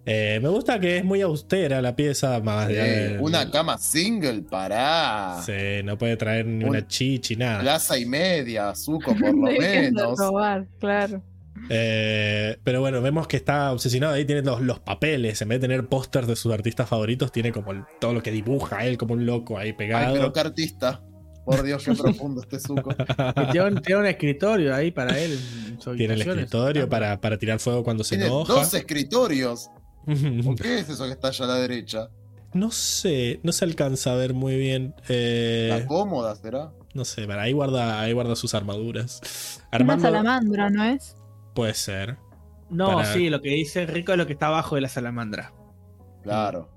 Eh, 0.07 0.39
me 0.43 0.51
gusta 0.51 0.79
que 0.79 0.99
es 0.99 1.05
muy 1.05 1.23
austera 1.23 1.81
la 1.81 1.97
pieza, 1.97 2.39
más 2.41 2.69
Eh, 2.69 2.75
de- 2.75 3.19
una 3.21 3.51
cama 3.51 3.79
single, 3.79 4.43
pará. 4.43 5.41
Sí, 5.47 5.83
no 5.83 5.97
puede 5.97 6.17
traer 6.19 6.45
ni 6.47 6.63
Un- 6.65 6.71
una 6.71 6.87
chichi, 6.87 7.37
nada. 7.37 7.61
Plaza 7.61 7.99
y 7.99 8.05
media, 8.05 8.75
Zuko 8.75 9.15
por 9.17 9.21
lo 9.35 9.35
menos. 9.35 10.19
robar, 10.19 10.67
claro. 10.79 11.23
Eh, 11.71 12.59
pero 12.63 12.81
bueno, 12.81 13.01
vemos 13.01 13.27
que 13.27 13.37
está 13.39 13.73
obsesionado. 13.73 14.13
Ahí 14.15 14.27
tiene 14.27 14.43
los, 14.43 14.61
los 14.61 14.81
papeles. 14.81 15.41
En 15.41 15.49
vez 15.49 15.61
de 15.61 15.69
tener 15.69 15.87
pósters 15.87 16.27
de 16.27 16.37
sus 16.37 16.53
artistas 16.53 16.87
favoritos, 16.89 17.33
tiene 17.33 17.53
como 17.53 17.73
el- 17.73 17.85
todo 18.01 18.13
lo 18.13 18.23
que 18.23 18.31
dibuja 18.31 18.85
él 18.85 18.99
como 18.99 19.15
un 19.15 19.25
loco 19.25 19.57
ahí 19.57 19.69
Ay, 19.69 19.73
pegado. 19.73 20.13
pero 20.15 20.33
qué 20.33 20.41
artista. 20.41 21.01
Por 21.47 21.63
Dios, 21.63 21.83
qué 21.85 21.93
profundo 21.95 22.43
este 22.43 22.59
Zuko. 22.59 22.91
Y 22.93 23.53
tiene, 23.53 23.69
un, 23.69 23.83
tiene 23.83 24.01
un 24.03 24.07
escritorio 24.07 24.75
ahí 24.75 24.91
para 24.91 25.19
él. 25.19 25.39
tiene 25.97 26.15
el 26.15 26.21
escritorio 26.23 26.89
para, 26.89 27.19
para 27.21 27.39
tirar 27.39 27.59
fuego 27.59 27.83
cuando 27.85 28.05
se 28.05 28.17
Tiene 28.17 28.27
enoja. 28.27 28.53
dos 28.53 28.75
escritorios. 28.75 29.71
¿Por 30.45 30.57
qué 30.57 30.79
es 30.81 30.89
eso 30.89 31.05
que 31.07 31.13
está 31.13 31.29
allá 31.29 31.45
a 31.45 31.49
la 31.49 31.55
derecha? 31.57 32.09
no 32.53 32.71
sé, 32.71 33.41
no 33.43 33.51
se 33.51 33.65
alcanza 33.65 34.13
a 34.13 34.15
ver 34.17 34.33
muy 34.33 34.57
bien. 34.57 34.95
Eh, 35.09 35.69
¿La 35.71 35.87
cómoda 35.87 36.37
será? 36.37 36.73
no 36.95 37.05
sé, 37.05 37.27
pero 37.27 37.41
ahí 37.41 37.53
guarda, 37.53 38.01
ahí 38.01 38.13
guarda 38.13 38.37
sus 38.37 38.55
armaduras. 38.55 39.61
Una 39.81 39.99
salamandra, 39.99 40.71
¿no 40.71 40.85
es? 40.85 41.17
puede 41.55 41.75
ser. 41.75 42.17
No, 42.71 42.87
Para- 42.97 43.13
sí, 43.13 43.29
lo 43.31 43.41
que 43.41 43.49
dice 43.51 43.87
Rico 43.87 44.13
es 44.13 44.19
lo 44.19 44.27
que 44.27 44.33
está 44.35 44.47
abajo 44.47 44.77
de 44.77 44.81
la 44.83 44.89
salamandra. 44.89 45.53
Claro. 46.23 46.71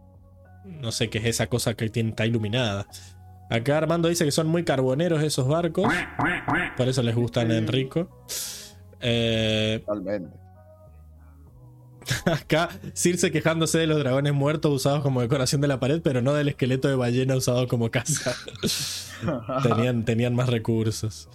No 0.65 0.91
sé 0.91 1.09
qué 1.09 1.19
es 1.19 1.25
esa 1.25 1.47
cosa 1.47 1.75
que 1.75 1.89
tiene, 1.89 2.09
está 2.09 2.25
iluminada. 2.25 2.87
Acá 3.49 3.77
Armando 3.77 4.09
dice 4.09 4.25
que 4.25 4.31
son 4.31 4.47
muy 4.47 4.63
carboneros 4.65 5.21
esos 5.23 5.47
barcos. 5.47 5.87
Por 6.75 6.87
eso 6.89 7.01
les 7.03 7.15
gustan 7.15 7.51
a 7.51 7.57
Enrico. 7.57 8.25
Eh, 8.99 9.81
Totalmente. 9.85 10.35
acá 12.25 12.69
Circe 12.93 13.31
quejándose 13.31 13.77
de 13.79 13.87
los 13.87 13.99
dragones 13.99 14.33
muertos 14.33 14.71
usados 14.73 15.01
como 15.01 15.21
decoración 15.21 15.61
de 15.61 15.67
la 15.67 15.79
pared, 15.79 16.01
pero 16.03 16.21
no 16.21 16.33
del 16.33 16.49
esqueleto 16.49 16.87
de 16.87 16.95
ballena 16.95 17.35
usado 17.35 17.67
como 17.67 17.91
casa. 17.91 18.35
tenían, 19.63 20.05
tenían 20.05 20.35
más 20.35 20.49
recursos. 20.49 21.29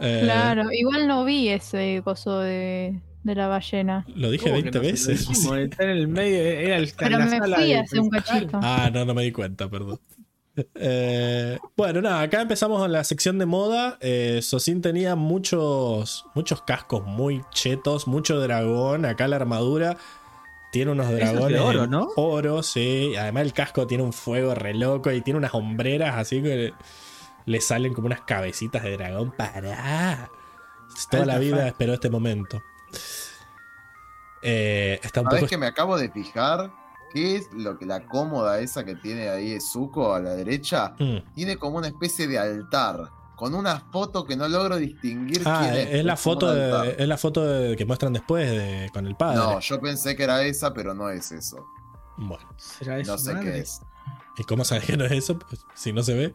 Eh, 0.00 0.20
Claro, 0.24 0.64
igual 0.72 1.06
no 1.08 1.24
vi 1.24 1.48
ese 1.48 2.00
coso 2.04 2.40
de, 2.40 3.00
de 3.22 3.34
la 3.34 3.48
ballena. 3.48 4.04
Lo 4.14 4.30
dije 4.30 4.50
¿Cómo 4.50 4.62
que 4.62 4.70
20 4.70 4.78
no? 4.80 4.84
Si 4.84 4.90
lo 4.90 4.92
veces. 4.92 5.28
dijimos, 5.28 5.58
está 5.58 5.84
en 5.84 5.90
el 5.90 6.08
medio, 6.08 6.38
era 6.38 6.76
el 6.76 6.92
Pero 6.96 7.18
me 7.20 7.42
fui 7.42 7.72
hace 7.72 7.98
un 8.00 8.10
cachito. 8.10 8.58
Ah, 8.62 8.90
no, 8.92 9.04
no 9.04 9.14
me 9.14 9.22
di 9.24 9.32
cuenta, 9.32 9.68
perdón. 9.68 10.00
Eh, 10.74 11.58
bueno, 11.76 12.00
nada, 12.00 12.22
acá 12.22 12.40
empezamos 12.40 12.80
con 12.80 12.90
la 12.90 13.04
sección 13.04 13.38
de 13.38 13.46
moda. 13.46 13.98
Eh, 14.00 14.40
Sosin 14.42 14.80
tenía 14.80 15.14
muchos, 15.14 16.24
muchos 16.34 16.62
cascos 16.62 17.04
muy 17.04 17.42
chetos, 17.50 18.06
mucho 18.06 18.40
dragón. 18.40 19.04
Acá 19.04 19.28
la 19.28 19.36
armadura 19.36 19.96
tiene 20.72 20.92
unos 20.92 21.06
Eso 21.06 21.14
es 21.16 21.20
de 21.20 21.32
dragones. 21.32 21.60
oro, 21.60 21.86
¿no? 21.86 22.08
Oro, 22.16 22.62
sí. 22.62 23.14
Además, 23.18 23.42
el 23.42 23.52
casco 23.52 23.86
tiene 23.86 24.02
un 24.04 24.12
fuego 24.12 24.54
re 24.54 24.72
loco 24.74 25.10
y 25.12 25.20
tiene 25.20 25.38
unas 25.38 25.54
hombreras 25.54 26.16
así 26.16 26.42
que 26.42 26.72
le 27.44 27.60
salen 27.60 27.92
como 27.94 28.06
unas 28.06 28.22
cabecitas 28.22 28.82
de 28.82 28.96
dragón. 28.96 29.32
¡Pará! 29.32 30.30
Toda 31.10 31.26
la 31.26 31.38
vida 31.38 31.58
fan. 31.58 31.66
esperó 31.66 31.94
este 31.94 32.08
momento. 32.10 32.62
Eh, 34.42 35.00
está 35.02 35.20
un 35.20 35.26
¿Sabes 35.26 35.40
poco. 35.40 35.50
que 35.50 35.58
me 35.58 35.66
acabo 35.66 35.98
de 35.98 36.10
fijar? 36.10 36.70
¿Qué 37.12 37.36
es 37.36 37.48
lo 37.52 37.78
que 37.78 37.86
la 37.86 38.04
cómoda 38.06 38.58
esa 38.60 38.84
que 38.84 38.94
tiene 38.96 39.28
ahí 39.28 39.58
Zuko 39.60 40.12
a 40.14 40.20
la 40.20 40.30
derecha? 40.34 40.94
Mm. 40.98 41.32
Tiene 41.34 41.56
como 41.56 41.78
una 41.78 41.88
especie 41.88 42.26
de 42.26 42.38
altar. 42.38 43.10
Con 43.36 43.54
una 43.54 43.80
foto 43.80 44.24
que 44.24 44.34
no 44.34 44.48
logro 44.48 44.76
distinguir 44.76 45.42
Ah, 45.44 45.60
quién 45.62 45.74
es. 45.88 45.94
es, 45.96 46.04
la 46.06 46.16
foto 46.16 46.52
de, 46.54 46.96
es 46.98 47.06
la 47.06 47.18
foto 47.18 47.44
de- 47.44 47.76
que 47.76 47.84
muestran 47.84 48.14
después 48.14 48.50
de, 48.50 48.88
con 48.94 49.06
el 49.06 49.14
padre. 49.14 49.36
No, 49.36 49.60
yo 49.60 49.78
pensé 49.78 50.16
que 50.16 50.22
era 50.24 50.42
esa, 50.42 50.72
pero 50.72 50.94
no 50.94 51.10
es 51.10 51.30
eso. 51.32 51.66
Bueno, 52.16 52.48
¿Será 52.56 52.96
de 52.96 53.04
No 53.04 53.18
sé 53.18 53.34
madre? 53.34 53.52
qué 53.52 53.58
es. 53.58 53.80
¿y 54.38 54.44
cómo 54.44 54.64
sabes 54.64 54.84
que 54.86 54.96
no 54.96 55.04
es 55.04 55.12
eso? 55.12 55.38
Pues, 55.38 55.60
si 55.74 55.92
no 55.92 56.02
se 56.02 56.14
ve. 56.14 56.34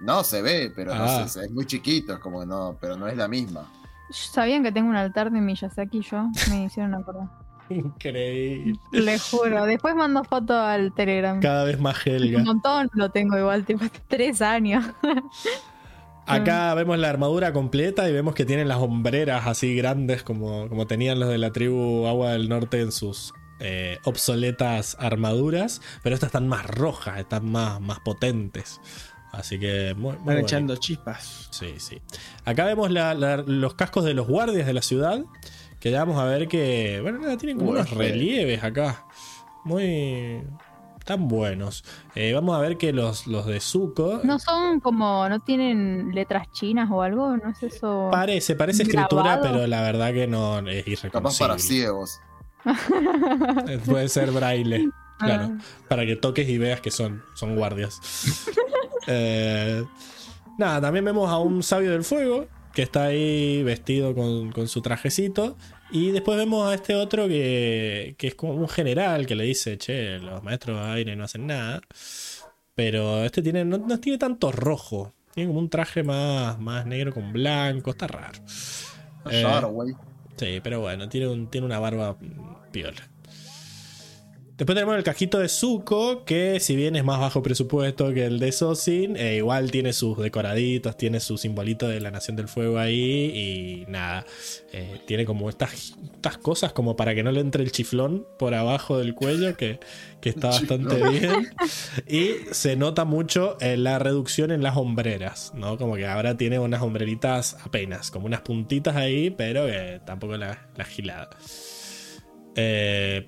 No 0.00 0.24
se 0.24 0.42
ve, 0.42 0.72
pero 0.74 0.92
Ah. 0.94 1.20
no 1.20 1.28
sé, 1.28 1.44
es 1.44 1.50
muy 1.52 1.64
chiquito, 1.64 2.14
es 2.14 2.18
como 2.18 2.40
que 2.40 2.46
no, 2.46 2.76
pero 2.80 2.96
no 2.96 3.06
es 3.06 3.16
la 3.16 3.28
misma. 3.28 3.64
¿Sabían 4.10 4.64
que 4.64 4.72
tengo 4.72 4.88
un 4.90 4.96
altar 4.96 5.30
de 5.30 5.40
Miyazaki 5.40 6.00
yo? 6.02 6.28
Me 6.50 6.64
hicieron 6.64 6.92
acordar. 6.94 7.28
Increíble. 7.70 8.78
Le 8.92 9.18
juro. 9.18 9.66
Después 9.66 9.94
mando 9.94 10.24
foto 10.24 10.54
al 10.58 10.92
Telegram. 10.94 11.40
Cada 11.40 11.64
vez 11.64 11.80
más 11.80 12.06
Helga. 12.06 12.38
Un 12.38 12.44
montón 12.44 12.90
lo 12.94 13.10
tengo 13.10 13.36
igual, 13.38 13.64
tipo 13.64 13.84
tres 14.08 14.40
años. 14.42 14.84
Acá 16.26 16.74
vemos 16.74 16.98
la 16.98 17.08
armadura 17.08 17.52
completa 17.52 18.08
y 18.08 18.12
vemos 18.12 18.34
que 18.34 18.44
tienen 18.44 18.68
las 18.68 18.78
hombreras 18.78 19.46
así 19.46 19.74
grandes 19.76 20.22
como, 20.22 20.68
como 20.68 20.86
tenían 20.86 21.20
los 21.20 21.28
de 21.28 21.38
la 21.38 21.52
tribu 21.52 22.06
Agua 22.06 22.32
del 22.32 22.48
Norte 22.48 22.80
en 22.80 22.92
sus 22.92 23.32
eh, 23.60 23.98
obsoletas 24.04 24.96
armaduras. 25.00 25.80
Pero 26.02 26.14
estas 26.14 26.28
están 26.28 26.48
más 26.48 26.66
rojas, 26.66 27.18
están 27.18 27.50
más, 27.50 27.80
más 27.80 28.00
potentes. 28.00 28.80
Así 29.32 29.58
que 29.58 29.92
muy, 29.94 30.02
muy 30.02 30.10
Están 30.12 30.24
bonito. 30.24 30.46
echando 30.46 30.76
chispas. 30.76 31.48
Sí, 31.50 31.74
sí. 31.78 32.00
Acá 32.46 32.64
vemos 32.64 32.90
la- 32.90 33.12
la- 33.12 33.36
los 33.38 33.74
cascos 33.74 34.04
de 34.04 34.14
los 34.14 34.26
guardias 34.26 34.66
de 34.66 34.72
la 34.72 34.80
ciudad. 34.82 35.20
Que 35.80 35.90
ya 35.90 36.00
vamos 36.04 36.18
a 36.20 36.24
ver 36.24 36.48
que. 36.48 37.00
Bueno, 37.02 37.18
nada, 37.18 37.36
tienen 37.36 37.58
como 37.58 37.70
Uy, 37.70 37.76
unos 37.76 37.90
relieves 37.90 38.62
acá. 38.64 39.04
Muy. 39.64 40.42
tan 41.04 41.28
buenos. 41.28 41.84
Eh, 42.14 42.32
vamos 42.32 42.56
a 42.56 42.60
ver 42.60 42.76
que 42.78 42.92
los, 42.92 43.26
los 43.26 43.46
de 43.46 43.60
Zuko. 43.60 44.20
No 44.24 44.38
son 44.38 44.80
como, 44.80 45.28
no 45.28 45.40
tienen 45.40 46.12
letras 46.14 46.50
chinas 46.52 46.88
o 46.90 47.02
algo, 47.02 47.36
no 47.36 47.50
es 47.50 47.62
eso. 47.62 48.08
Parece, 48.10 48.56
parece 48.56 48.82
escritura, 48.84 49.40
pero 49.40 49.66
la 49.66 49.82
verdad 49.82 50.12
que 50.12 50.26
no 50.26 50.58
es 50.68 50.84
Capaz 51.10 51.38
para 51.38 51.54
irreconocible. 51.54 51.58
ciegos. 51.58 52.20
Eh, 53.68 53.78
Puede 53.84 54.08
ser 54.08 54.30
braille. 54.32 54.88
Claro. 55.18 55.52
Ah. 55.58 55.64
Para 55.88 56.04
que 56.04 56.14
toques 56.16 56.46
y 56.46 56.58
veas 56.58 56.82
que 56.82 56.90
son, 56.90 57.22
son 57.34 57.56
guardias. 57.56 58.00
Eh, 59.08 59.84
nada, 60.58 60.80
también 60.80 61.04
vemos 61.04 61.30
a 61.30 61.38
un 61.38 61.62
sabio 61.62 61.92
del 61.92 62.02
fuego. 62.02 62.46
Que 62.76 62.82
está 62.82 63.04
ahí 63.04 63.62
vestido 63.62 64.14
con, 64.14 64.52
con 64.52 64.68
su 64.68 64.82
trajecito. 64.82 65.56
Y 65.90 66.10
después 66.10 66.36
vemos 66.36 66.68
a 66.68 66.74
este 66.74 66.94
otro 66.94 67.26
que, 67.26 68.16
que 68.18 68.26
es 68.26 68.34
como 68.34 68.52
un 68.52 68.68
general 68.68 69.24
que 69.24 69.34
le 69.34 69.44
dice, 69.44 69.78
che, 69.78 70.18
los 70.18 70.42
maestros 70.42 70.78
de 70.78 70.92
aire 70.92 71.16
no 71.16 71.24
hacen 71.24 71.46
nada. 71.46 71.80
Pero 72.74 73.24
este 73.24 73.40
tiene, 73.40 73.64
no, 73.64 73.78
no 73.78 73.98
tiene 73.98 74.18
tanto 74.18 74.52
rojo. 74.52 75.14
Tiene 75.32 75.48
como 75.48 75.60
un 75.60 75.70
traje 75.70 76.02
más, 76.02 76.60
más 76.60 76.84
negro 76.84 77.14
con 77.14 77.32
blanco. 77.32 77.92
Está 77.92 78.08
raro. 78.08 78.40
Eh, 79.30 79.40
Claro, 79.40 79.70
güey. 79.70 79.94
Sí, 80.36 80.60
pero 80.62 80.80
bueno, 80.80 81.08
tiene, 81.08 81.28
un, 81.28 81.48
tiene 81.48 81.66
una 81.66 81.78
barba 81.78 82.18
piola. 82.72 83.08
Después 84.56 84.74
tenemos 84.74 84.96
el 84.96 85.04
cajito 85.04 85.38
de 85.38 85.50
Zuko, 85.50 86.24
que 86.24 86.60
si 86.60 86.76
bien 86.76 86.96
es 86.96 87.04
más 87.04 87.20
bajo 87.20 87.42
presupuesto 87.42 88.14
que 88.14 88.24
el 88.24 88.38
de 88.38 88.52
Sosin, 88.52 89.14
eh, 89.18 89.36
igual 89.36 89.70
tiene 89.70 89.92
sus 89.92 90.16
decoraditos, 90.16 90.96
tiene 90.96 91.20
su 91.20 91.36
simbolito 91.36 91.86
de 91.88 92.00
la 92.00 92.10
Nación 92.10 92.36
del 92.36 92.48
Fuego 92.48 92.78
ahí 92.78 93.84
y 93.84 93.84
nada, 93.90 94.24
eh, 94.72 94.98
tiene 95.06 95.26
como 95.26 95.50
estas, 95.50 95.94
estas 96.14 96.38
cosas 96.38 96.72
como 96.72 96.96
para 96.96 97.14
que 97.14 97.22
no 97.22 97.32
le 97.32 97.40
entre 97.40 97.64
el 97.64 97.70
chiflón 97.70 98.26
por 98.38 98.54
abajo 98.54 98.96
del 98.96 99.14
cuello, 99.14 99.54
que, 99.58 99.78
que 100.22 100.30
está 100.30 100.48
bastante 100.48 101.06
bien. 101.06 101.52
Y 102.06 102.52
se 102.52 102.76
nota 102.76 103.04
mucho 103.04 103.58
eh, 103.60 103.76
la 103.76 103.98
reducción 103.98 104.50
en 104.52 104.62
las 104.62 104.78
hombreras, 104.78 105.52
¿no? 105.54 105.76
Como 105.76 105.96
que 105.96 106.06
ahora 106.06 106.38
tiene 106.38 106.58
unas 106.58 106.80
hombreritas 106.80 107.58
apenas, 107.62 108.10
como 108.10 108.24
unas 108.24 108.40
puntitas 108.40 108.96
ahí, 108.96 109.28
pero 109.28 109.66
tampoco 110.06 110.38
la, 110.38 110.66
la 110.76 110.84
gilada. 110.86 111.28
Eh, 112.54 113.26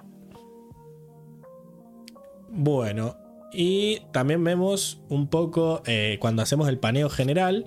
bueno, 2.50 3.16
y 3.52 4.00
también 4.12 4.42
vemos 4.44 5.00
un 5.08 5.28
poco, 5.28 5.82
eh, 5.86 6.18
cuando 6.20 6.42
hacemos 6.42 6.68
el 6.68 6.78
paneo 6.78 7.08
general, 7.08 7.64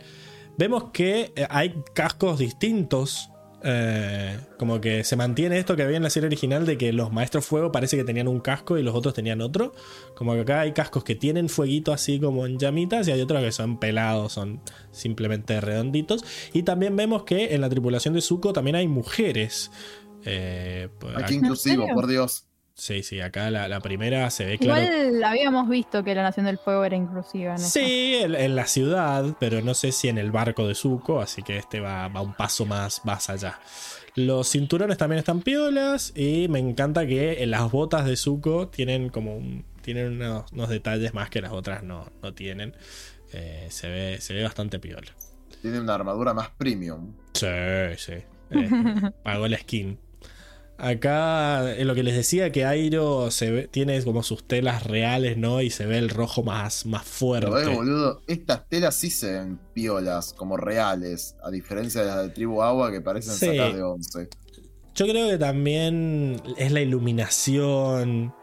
vemos 0.57 0.91
que 0.91 1.33
eh, 1.35 1.47
hay 1.49 1.75
cascos 1.93 2.39
distintos. 2.39 3.27
eh, 3.63 4.39
como 4.57 4.81
que 4.81 5.03
se 5.03 5.15
mantiene 5.15 5.59
esto 5.59 5.75
que 5.75 5.83
había 5.83 5.97
en 5.97 6.01
la 6.01 6.09
serie 6.09 6.25
original 6.25 6.65
de 6.65 6.79
que 6.79 6.91
los 6.93 7.11
maestros 7.11 7.45
fuego 7.45 7.71
parece 7.71 7.95
que 7.95 8.03
tenían 8.03 8.27
un 8.27 8.39
casco 8.39 8.77
y 8.77 8.83
los 8.83 8.95
otros 8.95 9.13
tenían 9.13 9.39
otro. 9.39 9.73
Como 10.15 10.33
que 10.33 10.41
acá 10.41 10.61
hay 10.61 10.71
cascos 10.73 11.03
que 11.03 11.13
tienen 11.15 11.47
fueguito 11.47 11.93
así 11.93 12.19
como 12.19 12.47
en 12.47 12.57
llamitas 12.57 13.07
y 13.07 13.11
hay 13.11 13.21
otros 13.21 13.43
que 13.43 13.51
son 13.51 13.79
pelados, 13.79 14.33
son 14.33 14.61
simplemente 14.91 15.61
redonditos. 15.61 16.25
Y 16.53 16.63
también 16.63 16.95
vemos 16.95 17.23
que 17.23 17.53
en 17.53 17.61
la 17.61 17.69
tripulación 17.69 18.15
de 18.15 18.21
Zuko 18.21 18.51
también 18.51 18.75
hay 18.75 18.87
mujeres. 18.87 19.71
Eh, 20.25 20.89
pues, 20.99 21.15
Aquí 21.17 21.35
inclusivo, 21.35 21.87
por 21.93 22.07
Dios. 22.07 22.47
Sí, 22.73 23.03
sí, 23.03 23.21
acá 23.21 23.51
la, 23.51 23.67
la 23.67 23.79
primera 23.79 24.29
se 24.31 24.45
ve 24.45 24.57
claro. 24.57 24.81
Igual 24.81 25.23
habíamos 25.23 25.69
visto 25.69 26.03
que 26.03 26.15
la 26.15 26.23
Nación 26.23 26.45
del 26.47 26.57
Fuego 26.57 26.83
era 26.83 26.95
inclusiva 26.95 27.51
en. 27.51 27.59
Sí, 27.59 28.15
en, 28.21 28.33
en 28.33 28.55
la 28.55 28.65
ciudad, 28.65 29.35
pero 29.39 29.61
no 29.61 29.73
sé 29.73 29.91
si 29.91 30.07
en 30.07 30.17
el 30.17 30.31
barco 30.31 30.67
de 30.67 30.73
Zuko, 30.73 31.19
así 31.21 31.43
que 31.43 31.57
este 31.57 31.79
va, 31.79 32.07
va 32.07 32.21
un 32.21 32.33
paso 32.33 32.65
más, 32.65 33.05
más 33.05 33.29
allá. 33.29 33.59
Los 34.15 34.49
cinturones 34.51 34.97
también 34.97 35.19
están 35.19 35.41
piolas 35.41 36.11
y 36.15 36.47
me 36.49 36.59
encanta 36.59 37.05
que 37.05 37.43
en 37.43 37.51
las 37.51 37.71
botas 37.71 38.05
de 38.05 38.15
Zuko 38.15 38.67
tienen 38.69 39.09
como 39.09 39.35
un- 39.37 39.65
tienen 39.81 40.13
unos, 40.21 40.51
unos 40.51 40.69
detalles 40.69 41.13
más 41.13 41.29
que 41.29 41.41
las 41.41 41.51
otras 41.51 41.83
no, 41.83 42.05
no 42.21 42.33
tienen. 42.33 42.75
Eh, 43.33 43.67
se, 43.69 43.89
ve, 43.89 44.17
se 44.21 44.33
ve 44.33 44.43
bastante 44.43 44.77
piola. 44.79 45.11
Tiene 45.61 45.79
una 45.79 45.95
armadura 45.95 46.33
más 46.33 46.49
premium. 46.57 47.13
Sí, 47.33 47.47
sí. 47.97 48.13
Eh, 48.53 48.69
pagó 49.23 49.47
la 49.47 49.57
skin. 49.57 49.97
Acá, 50.83 51.75
en 51.75 51.87
lo 51.87 51.93
que 51.93 52.01
les 52.01 52.15
decía, 52.15 52.51
que 52.51 52.65
Airo 52.65 53.29
se 53.29 53.51
ve- 53.51 53.67
tiene 53.67 54.03
como 54.03 54.23
sus 54.23 54.43
telas 54.47 54.83
reales, 54.87 55.37
¿no? 55.37 55.61
Y 55.61 55.69
se 55.69 55.85
ve 55.85 55.99
el 55.99 56.09
rojo 56.09 56.41
más, 56.41 56.87
más 56.87 57.03
Pero 57.19 57.51
ves, 57.51 57.63
fuerte. 57.65 57.75
boludo, 57.75 58.21
estas 58.25 58.67
telas 58.67 58.95
sí 58.95 59.11
se 59.11 59.31
ven 59.33 59.59
piolas, 59.75 60.33
como 60.33 60.57
reales, 60.57 61.35
a 61.43 61.51
diferencia 61.51 62.01
de 62.01 62.07
las 62.07 62.23
de 62.23 62.29
Tribu 62.29 62.63
Agua 62.63 62.91
que 62.91 62.99
parecen 62.99 63.33
Sí. 63.35 63.45
sacadas 63.45 63.75
de 63.75 63.83
11. 63.83 64.29
Yo 64.95 65.05
creo 65.07 65.29
que 65.29 65.37
también 65.37 66.41
es 66.57 66.71
la 66.71 66.81
iluminación. 66.81 68.33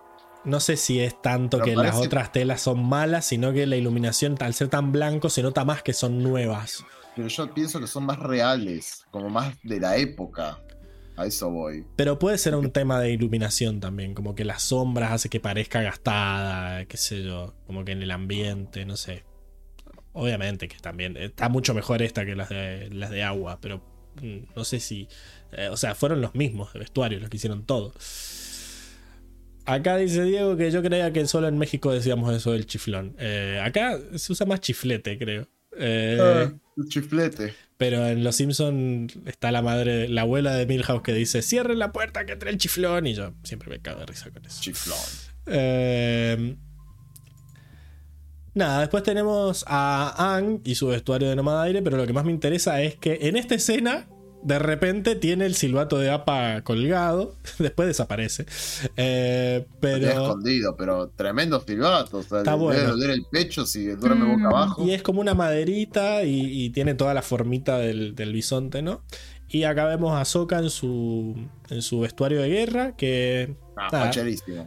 No 0.44 0.60
sé 0.60 0.76
si 0.76 1.00
es 1.00 1.20
tanto 1.20 1.58
Pero 1.58 1.64
que 1.64 1.76
las 1.76 1.96
otras 1.96 2.30
telas 2.30 2.60
son 2.62 2.88
malas, 2.88 3.24
sino 3.26 3.52
que 3.52 3.66
la 3.66 3.76
iluminación, 3.76 4.36
al 4.40 4.54
ser 4.54 4.68
tan 4.68 4.92
blanco, 4.92 5.28
se 5.28 5.42
nota 5.42 5.64
más 5.64 5.82
que 5.82 5.92
son 5.92 6.22
nuevas. 6.22 6.84
Pero 7.16 7.26
yo 7.26 7.52
pienso 7.52 7.80
que 7.80 7.88
son 7.88 8.04
más 8.06 8.20
reales, 8.20 9.02
como 9.10 9.28
más 9.28 9.54
de 9.64 9.80
la 9.80 9.96
época. 9.96 10.60
A 11.18 11.26
eso 11.26 11.50
voy. 11.50 11.84
Pero 11.96 12.16
puede 12.18 12.38
ser 12.38 12.54
un 12.54 12.70
tema 12.70 13.00
de 13.00 13.10
iluminación 13.10 13.80
también, 13.80 14.14
como 14.14 14.36
que 14.36 14.44
las 14.44 14.62
sombras 14.62 15.10
hace 15.10 15.28
que 15.28 15.40
parezca 15.40 15.82
gastada, 15.82 16.84
qué 16.84 16.96
sé 16.96 17.24
yo, 17.24 17.54
como 17.66 17.84
que 17.84 17.90
en 17.92 18.02
el 18.02 18.12
ambiente, 18.12 18.84
no 18.84 18.96
sé. 18.96 19.24
Obviamente 20.12 20.68
que 20.68 20.78
también 20.78 21.16
está 21.16 21.48
mucho 21.48 21.74
mejor 21.74 22.02
esta 22.02 22.24
que 22.24 22.36
las 22.36 22.48
de, 22.50 22.88
las 22.92 23.10
de 23.10 23.24
agua, 23.24 23.58
pero 23.60 23.78
mm, 24.22 24.54
no 24.54 24.64
sé 24.64 24.78
si... 24.78 25.08
eh, 25.52 25.68
o 25.70 25.76
sea, 25.76 25.96
fueron 25.96 26.20
los 26.20 26.36
mismos 26.36 26.72
de 26.72 26.78
vestuario 26.78 27.18
los 27.18 27.28
que 27.28 27.36
hicieron 27.36 27.66
todo. 27.66 27.92
Acá 29.64 29.96
dice 29.96 30.22
Diego 30.22 30.56
que 30.56 30.70
yo 30.70 30.82
creía 30.82 31.12
que 31.12 31.26
solo 31.26 31.46
en 31.48 31.58
México 31.58 31.92
decíamos 31.92 32.34
eso 32.34 32.52
del 32.52 32.64
chiflón. 32.66 33.14
Eh, 33.18 33.60
acá 33.62 33.98
se 34.14 34.32
usa 34.32 34.46
más 34.46 34.60
chiflete, 34.60 35.18
creo. 35.18 35.48
Eh, 35.76 36.16
Ah, 36.20 36.52
chiflete. 36.88 37.54
Pero 37.78 38.04
en 38.08 38.24
Los 38.24 38.34
Simpson 38.34 39.06
está 39.24 39.52
la 39.52 39.62
madre, 39.62 40.08
la 40.08 40.22
abuela 40.22 40.52
de 40.54 40.66
Milhouse 40.66 41.00
que 41.00 41.14
dice, 41.14 41.42
cierren 41.42 41.78
la 41.78 41.92
puerta 41.92 42.26
que 42.26 42.34
trae 42.34 42.52
el 42.52 42.58
chiflón. 42.58 43.06
Y 43.06 43.14
yo 43.14 43.32
siempre 43.44 43.70
me 43.70 43.80
cago 43.80 44.00
de 44.00 44.06
risa 44.06 44.30
con 44.32 44.44
eso. 44.44 44.60
Chiflón. 44.60 44.98
Eh, 45.46 46.56
nada, 48.54 48.80
después 48.80 49.04
tenemos 49.04 49.64
a 49.68 50.34
Ang 50.36 50.60
y 50.64 50.74
su 50.74 50.88
vestuario 50.88 51.30
de 51.30 51.36
nómada 51.36 51.62
aire, 51.62 51.80
pero 51.80 51.96
lo 51.96 52.06
que 52.06 52.12
más 52.12 52.24
me 52.24 52.32
interesa 52.32 52.82
es 52.82 52.96
que 52.96 53.20
en 53.22 53.36
esta 53.36 53.54
escena, 53.54 54.08
de 54.42 54.58
repente 54.58 55.16
tiene 55.16 55.46
el 55.46 55.54
silbato 55.54 55.98
de 55.98 56.10
APA 56.10 56.62
colgado, 56.62 57.34
después 57.58 57.88
desaparece. 57.88 58.46
Eh, 58.96 59.66
pero... 59.80 60.08
escondido, 60.08 60.76
pero 60.76 61.08
tremendo 61.10 61.60
silbato. 61.60 62.18
O 62.18 62.22
sea, 62.22 62.38
Está 62.38 62.52
le 62.56 62.58
debe 62.58 62.72
bueno. 62.74 62.90
doler 62.90 63.10
el 63.10 63.24
pecho 63.30 63.66
si 63.66 63.86
duerme 63.86 64.24
Mm. 64.24 64.42
boca 64.42 64.48
abajo. 64.56 64.84
Y 64.84 64.92
es 64.92 65.02
como 65.02 65.20
una 65.20 65.34
maderita 65.34 66.22
y, 66.24 66.40
y 66.64 66.70
tiene 66.70 66.94
toda 66.94 67.14
la 67.14 67.22
formita 67.22 67.78
del, 67.78 68.14
del 68.14 68.32
bisonte, 68.32 68.82
¿no? 68.82 69.02
Y 69.50 69.62
acá 69.64 69.86
vemos 69.86 70.14
a 70.14 70.24
Sokka 70.26 70.58
en 70.58 70.68
su, 70.68 71.34
en 71.70 71.80
su 71.80 72.00
vestuario 72.00 72.42
de 72.42 72.48
guerra, 72.50 72.96
que 72.96 73.56
Ah, 73.76 73.88
nada, 73.92 74.10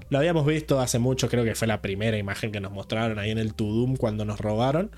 lo 0.10 0.18
habíamos 0.18 0.46
visto 0.46 0.80
hace 0.80 0.98
mucho, 0.98 1.28
creo 1.30 1.44
que 1.44 1.54
fue 1.54 1.68
la 1.68 1.82
primera 1.82 2.18
imagen 2.18 2.52
que 2.52 2.62
nos 2.62 2.72
mostraron 2.72 3.20
ahí 3.20 3.30
en 3.30 3.38
el 3.38 3.54
Tudum 3.54 3.96
cuando 3.98 4.26
nos 4.26 4.40
robaron. 4.40 4.90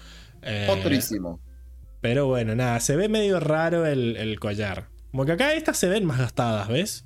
Eh, 0.41 0.67
Otrísimo. 0.69 1.39
Pero 2.03 2.27
bueno, 2.27 2.53
nada, 2.53 2.79
se 2.81 2.95
ve 2.95 3.09
medio 3.09 3.39
raro 3.39 3.87
el, 3.87 4.15
el 4.17 4.39
collar. 4.39 4.89
Como 5.09 5.25
que 5.25 5.31
acá 5.31 5.53
estas 5.53 5.77
se 5.77 5.87
ven 5.87 6.05
más 6.05 6.19
gastadas, 6.19 6.67
¿ves? 6.67 7.05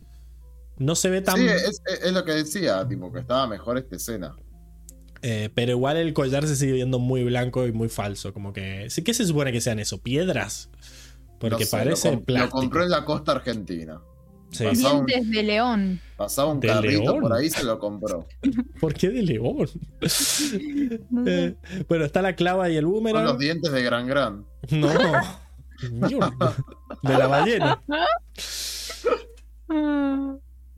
No 0.78 0.96
se 0.96 1.10
ve 1.10 1.22
tan... 1.22 1.38
Sí, 1.38 1.46
es, 1.48 1.64
es- 1.86 2.02
es 2.04 2.12
lo 2.12 2.26
que 2.26 2.34
decía, 2.34 2.86
tipo, 2.88 3.14
que 3.14 3.20
estaba 3.20 3.48
mejor 3.48 3.78
esta 3.78 3.96
escena. 3.96 4.36
eh, 5.22 5.50
pero 5.56 5.72
igual 5.72 5.98
el 5.98 6.14
collar 6.14 6.46
se 6.48 6.56
sigue 6.56 6.74
viendo 6.74 7.00
muy 7.00 7.24
blanco 7.24 7.66
y 7.68 7.72
muy 7.72 7.90
falso. 7.90 8.34
Como 8.34 8.54
que... 8.54 8.90
sí, 8.90 9.04
¿Qué 9.04 9.14
se 9.14 9.26
supone 9.26 9.52
que 9.52 9.62
sean 9.62 9.80
eso? 9.80 10.00
¿Piedras? 10.02 10.70
Porque 11.40 11.64
No 11.64 11.66
sé, 11.66 11.72
parece 11.78 12.08
lo, 12.10 12.14
com- 12.16 12.20
lo 12.22 12.26
plástico. 12.26 12.58
compró 12.60 12.84
en 12.84 12.90
la 12.90 13.06
costa 13.06 13.32
argentina. 13.34 14.02
Sí. 14.52 14.64
Pasaba 14.64 15.00
un- 15.00 15.06
Dientes 15.06 15.32
de 15.32 15.44
león. 15.44 16.02
Pasaba 16.16 16.52
un 16.52 16.60
¿De 16.60 16.68
carrito 16.70 17.02
león? 17.02 17.20
por 17.22 17.34
ahí 17.34 17.48
y 17.48 17.50
se 17.50 17.64
lo 17.64 17.78
compró. 17.80 18.28
¿Por 18.80 18.94
qué 18.94 19.10
de 19.10 19.22
león? 19.24 19.68
Eh, 21.28 21.56
bueno, 21.88 22.06
está 22.06 22.22
la 22.22 22.36
clava 22.36 22.70
y 22.70 22.78
el 22.78 22.84
Son 22.84 22.92
los 22.94 23.02
boomerang. 23.02 23.38
dientes 23.38 23.72
de 23.72 23.84
Gran 23.84 24.08
Gran. 24.08 24.46
No. 24.72 24.90
De 27.04 27.14
la 27.14 27.28
ballena. 27.28 27.84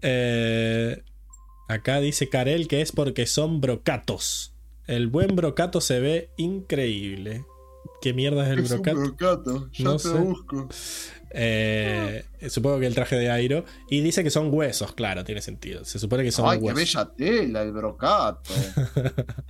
Eh, 0.01 1.03
acá 1.67 1.99
dice 1.99 2.29
Karel 2.29 2.67
que 2.67 2.81
es 2.81 2.91
porque 2.91 3.25
son 3.25 3.61
brocatos. 3.61 4.53
El 4.87 5.07
buen 5.07 5.35
brocato 5.35 5.81
se 5.81 5.99
ve 5.99 6.31
increíble. 6.37 7.45
¿Qué 8.01 8.13
mierda 8.13 8.45
es 8.45 8.51
el 8.51 8.59
es 8.59 8.71
un 8.71 8.81
brocato? 8.81 8.99
brocato, 8.99 9.69
ya 9.71 9.83
No 9.85 9.93
te 9.97 9.99
sé. 9.99 10.09
busco. 10.17 10.69
Eh, 11.31 12.25
supongo 12.49 12.79
que 12.79 12.87
el 12.87 12.95
traje 12.95 13.15
de 13.15 13.29
Airo. 13.29 13.65
Y 13.89 14.01
dice 14.01 14.23
que 14.23 14.29
son 14.29 14.49
huesos, 14.53 14.93
claro, 14.93 15.23
tiene 15.23 15.41
sentido. 15.41 15.85
Se 15.85 15.99
supone 15.99 16.23
que 16.23 16.31
son 16.31 16.49
Ay, 16.49 16.59
qué 16.59 16.65
huesos. 16.65 16.75
bella 16.77 17.11
tela, 17.15 17.61
el 17.63 17.71
brocato. 17.71 18.51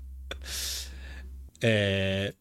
Eh, 1.62 2.34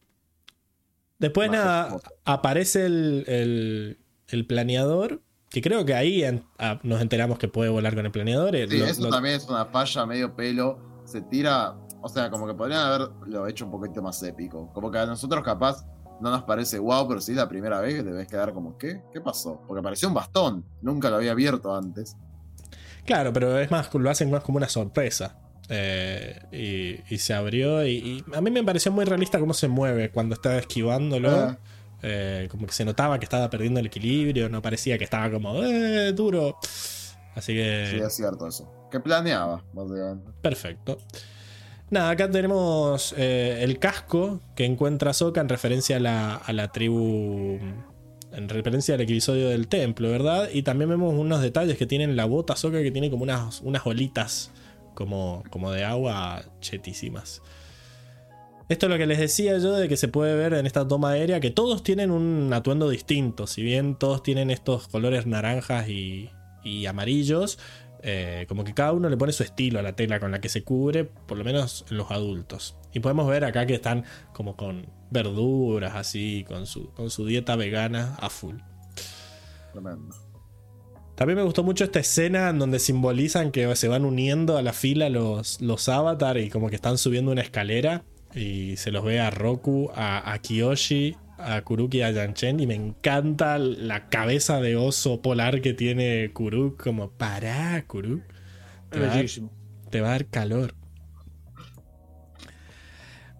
después 1.17 1.51
nada, 1.51 1.97
aparece 2.25 2.85
el, 2.85 3.25
el- 3.27 3.99
el 4.29 4.45
planeador. 4.47 5.21
Que 5.49 5.61
creo 5.61 5.83
que 5.83 5.95
ahí 5.95 6.23
en- 6.23 6.43
ah, 6.59 6.79
nos 6.83 7.01
enteramos 7.01 7.39
que 7.39 7.47
puede 7.47 7.69
volar 7.69 7.95
con 7.95 8.05
el 8.05 8.11
planeador. 8.11 8.55
eh, 8.55 8.67
Sí, 8.69 8.77
lo- 8.77 8.85
eso 8.85 9.01
lo- 9.03 9.09
también 9.09 9.35
es 9.35 9.45
una 9.49 9.65
falla 9.65 10.05
medio 10.05 10.35
pelo. 10.35 11.01
Se 11.05 11.21
tira. 11.21 11.75
O 12.01 12.07
sea, 12.07 12.29
como 12.29 12.47
que 12.47 12.53
podrían 12.53 12.79
haberlo 12.81 13.47
hecho 13.47 13.65
un 13.65 13.71
poquito 13.71 14.01
más 14.01 14.21
épico. 14.23 14.71
Como 14.73 14.89
que 14.91 14.99
a 14.99 15.05
nosotros 15.05 15.43
capaz 15.43 15.85
no 16.21 16.31
nos 16.31 16.43
parece 16.43 16.79
wow, 16.79 17.07
pero 17.07 17.21
sí 17.21 17.33
la 17.33 17.47
primera 17.49 17.79
vez 17.81 17.95
que 17.95 18.03
te 18.03 18.11
ves 18.11 18.27
quedar 18.27 18.53
como, 18.53 18.77
¿qué? 18.77 19.01
¿Qué 19.13 19.21
pasó? 19.21 19.61
Porque 19.67 19.81
pareció 19.83 20.07
un 20.07 20.13
bastón. 20.13 20.65
Nunca 20.81 21.09
lo 21.09 21.17
había 21.17 21.31
abierto 21.31 21.75
antes. 21.75 22.15
Claro, 23.05 23.33
pero 23.33 23.57
es 23.59 23.71
más, 23.71 23.93
lo 23.93 24.09
hacen 24.09 24.29
más 24.29 24.43
como 24.43 24.57
una 24.57 24.69
sorpresa. 24.69 25.37
Eh, 25.69 26.39
y, 26.51 27.13
y 27.13 27.17
se 27.19 27.33
abrió. 27.33 27.85
Y, 27.85 27.91
y 27.91 28.25
a 28.35 28.41
mí 28.41 28.51
me 28.51 28.63
pareció 28.63 28.91
muy 28.91 29.05
realista 29.05 29.39
cómo 29.39 29.53
se 29.53 29.67
mueve 29.67 30.11
cuando 30.11 30.35
está 30.35 30.57
esquivándolo. 30.57 31.29
Ah, 31.31 31.57
Eh, 32.01 32.47
como 32.49 32.65
que 32.65 32.71
se 32.71 32.85
notaba 32.85 33.19
que 33.19 33.25
estaba 33.25 33.49
perdiendo 33.49 33.81
el 33.81 33.87
equilibrio, 33.87 34.47
no 34.47 34.61
parecía 34.61 34.97
que 34.97 35.03
estaba 35.03 35.29
como 35.29 35.61
eh, 35.63 36.13
duro. 36.13 36.57
Así 37.35 37.53
que. 37.53 37.87
Sí, 37.91 37.97
es 37.97 38.15
cierto 38.15 38.47
eso. 38.47 38.71
Que 38.89 39.01
planeaba, 39.01 39.63
básicamente. 39.73 40.31
Perfecto. 40.41 40.97
Nada, 41.91 42.11
acá 42.11 42.29
tenemos 42.29 43.15
eh, 43.17 43.59
el 43.61 43.79
casco 43.79 44.41
que 44.55 44.65
encuentra 44.65 45.11
Soka 45.13 45.41
en 45.41 45.49
referencia 45.49 45.97
a 45.97 45.99
la, 45.99 46.35
a 46.35 46.53
la 46.53 46.71
tribu. 46.71 47.57
En 48.31 48.47
referencia 48.47 48.93
al 48.93 49.01
episodio 49.01 49.49
del 49.49 49.67
templo, 49.67 50.09
¿verdad? 50.09 50.49
Y 50.53 50.61
también 50.61 50.89
vemos 50.89 51.15
unos 51.15 51.41
detalles 51.41 51.77
que 51.77 51.87
tienen 51.87 52.15
la 52.15 52.25
bota 52.25 52.55
Soka 52.55 52.83
que 52.83 52.91
tiene 52.91 53.09
como 53.09 53.23
unas, 53.23 53.61
unas 53.61 53.83
bolitas 53.83 54.51
como, 54.93 55.43
como 55.49 55.71
de 55.71 55.83
agua 55.83 56.43
chetísimas. 56.61 57.41
Esto 58.69 58.85
es 58.85 58.91
lo 58.91 58.99
que 58.99 59.07
les 59.07 59.17
decía 59.17 59.57
yo 59.57 59.73
de 59.73 59.87
que 59.87 59.97
se 59.97 60.07
puede 60.07 60.35
ver 60.35 60.53
en 60.53 60.67
esta 60.67 60.87
toma 60.87 61.09
aérea 61.11 61.39
que 61.39 61.49
todos 61.49 61.81
tienen 61.81 62.11
un 62.11 62.53
atuendo 62.53 62.87
distinto. 62.87 63.47
Si 63.47 63.63
bien 63.63 63.95
todos 63.95 64.21
tienen 64.21 64.51
estos 64.51 64.87
colores 64.87 65.25
naranjas 65.25 65.89
y, 65.89 66.29
y 66.63 66.85
amarillos, 66.85 67.57
eh, 68.01 68.45
como 68.47 68.63
que 68.63 68.73
cada 68.73 68.93
uno 68.93 69.09
le 69.09 69.17
pone 69.17 69.31
su 69.31 69.43
estilo 69.43 69.79
a 69.79 69.81
la 69.81 69.95
tela 69.95 70.19
con 70.19 70.31
la 70.31 70.39
que 70.39 70.49
se 70.49 70.63
cubre, 70.63 71.05
por 71.05 71.37
lo 71.37 71.43
menos 71.43 71.85
en 71.89 71.97
los 71.97 72.11
adultos. 72.11 72.77
Y 72.93 72.99
podemos 72.99 73.27
ver 73.27 73.45
acá 73.45 73.65
que 73.65 73.75
están 73.75 74.05
como 74.33 74.55
con 74.55 74.87
verduras, 75.11 75.95
así, 75.95 76.45
con 76.47 76.65
su, 76.65 76.91
con 76.93 77.09
su 77.09 77.25
dieta 77.25 77.55
vegana 77.55 78.15
a 78.19 78.29
full. 78.29 78.55
Tremendo. 79.71 80.15
También 81.15 81.37
me 81.37 81.43
gustó 81.43 81.63
mucho 81.63 81.83
esta 81.83 81.99
escena 81.99 82.49
en 82.49 82.59
donde 82.59 82.79
simbolizan 82.79 83.51
que 83.51 83.75
se 83.75 83.89
van 83.89 84.05
uniendo 84.05 84.57
a 84.57 84.61
la 84.61 84.71
fila 84.71 85.09
los, 85.09 85.59
los 85.59 85.89
avatar 85.89 86.37
y 86.37 86.49
como 86.49 86.69
que 86.69 86.75
están 86.75 86.97
subiendo 86.97 87.31
una 87.31 87.41
escalera 87.41 88.05
y 88.33 88.77
se 88.77 88.91
los 88.91 89.03
ve 89.03 89.19
a 89.19 89.29
Roku, 89.29 89.91
a, 89.93 90.31
a 90.31 90.39
Kiyoshi, 90.39 91.17
a 91.39 91.61
Kuruk 91.61 91.93
y 91.95 92.01
a 92.01 92.11
Yanchen 92.11 92.59
y 92.59 92.67
me 92.67 92.75
encanta 92.75 93.57
la 93.57 94.09
cabeza 94.09 94.61
de 94.61 94.75
oso 94.75 95.21
polar 95.21 95.61
que 95.61 95.73
tiene 95.73 96.31
Kuruk 96.33 96.81
como 96.81 97.11
para 97.11 97.83
Kuruk. 97.87 98.21
Te 98.89 98.99
va, 98.99 99.05
a 99.05 99.09
dar, 99.09 99.17
Bellísimo. 99.17 99.51
te 99.89 100.01
va 100.01 100.07
a 100.07 100.11
dar 100.11 100.25
calor. 100.27 100.75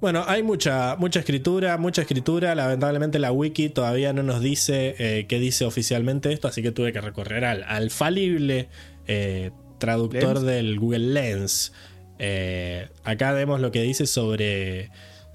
Bueno, 0.02 0.24
hay 0.28 0.44
mucha, 0.44 0.96
mucha 0.98 1.20
escritura, 1.20 1.78
mucha 1.78 2.02
escritura. 2.04 2.56
Lamentablemente 2.56 3.20
la 3.20 3.34
wiki 3.34 3.70
todavía 3.70 4.14
no 4.14 4.24
nos 4.24 4.42
dice 4.42 4.96
eh, 4.98 5.26
qué 5.28 5.40
dice 5.40 5.66
oficialmente 5.66 6.32
esto, 6.32 6.48
así 6.48 6.62
que 6.62 6.72
tuve 6.72 6.94
que 6.94 7.02
recorrer 7.02 7.44
al, 7.44 7.64
al 7.64 7.90
falible 7.90 8.70
eh, 9.08 9.52
traductor 9.78 10.36
Lens. 10.36 10.46
del 10.46 10.80
Google 10.80 11.00
Lens. 11.14 11.74
Eh, 12.18 12.88
acá 13.04 13.34
vemos 13.34 13.60
lo 13.60 13.72
que 13.72 13.82
dice 13.82 14.06
sobre, 14.06 14.90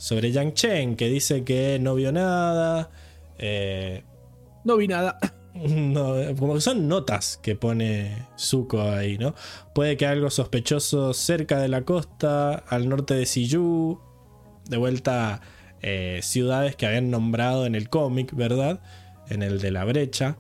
sobre 0.05 0.33
Yang 0.33 0.53
Chen, 0.53 0.97
que 0.97 1.09
dice 1.09 1.45
que 1.45 1.79
no 1.81 1.95
vio 1.95 2.13
nada. 2.13 2.91
eh, 3.39 4.03
No 4.63 4.77
vi 4.77 4.87
nada. 4.87 5.19
no, 5.55 6.15
como 6.39 6.53
que 6.55 6.61
son 6.61 6.89
notas 6.89 7.41
que 7.43 7.57
pone 7.57 8.27
Zuko 8.39 8.83
ahí, 8.83 9.17
¿no? 9.17 9.35
Puede 9.75 9.97
que 9.97 10.05
algo 10.05 10.29
sospechoso 10.29 11.15
cerca 11.15 11.59
de 11.59 11.69
la 11.69 11.87
costa, 11.87 12.53
al 12.55 12.87
norte 12.91 13.15
de 13.15 13.25
Siyu. 13.25 13.99
De 14.69 14.77
vuelta, 14.77 15.41
eh, 15.81 16.21
ciudades 16.23 16.77
que 16.77 16.85
habían 16.87 17.11
nombrado 17.11 17.65
en 17.65 17.75
el 17.75 17.89
cómic, 17.89 18.35
¿verdad? 18.35 18.83
En 19.31 19.43
el 19.43 19.59
de 19.59 19.71
la 19.71 19.87
brecha. 19.87 20.37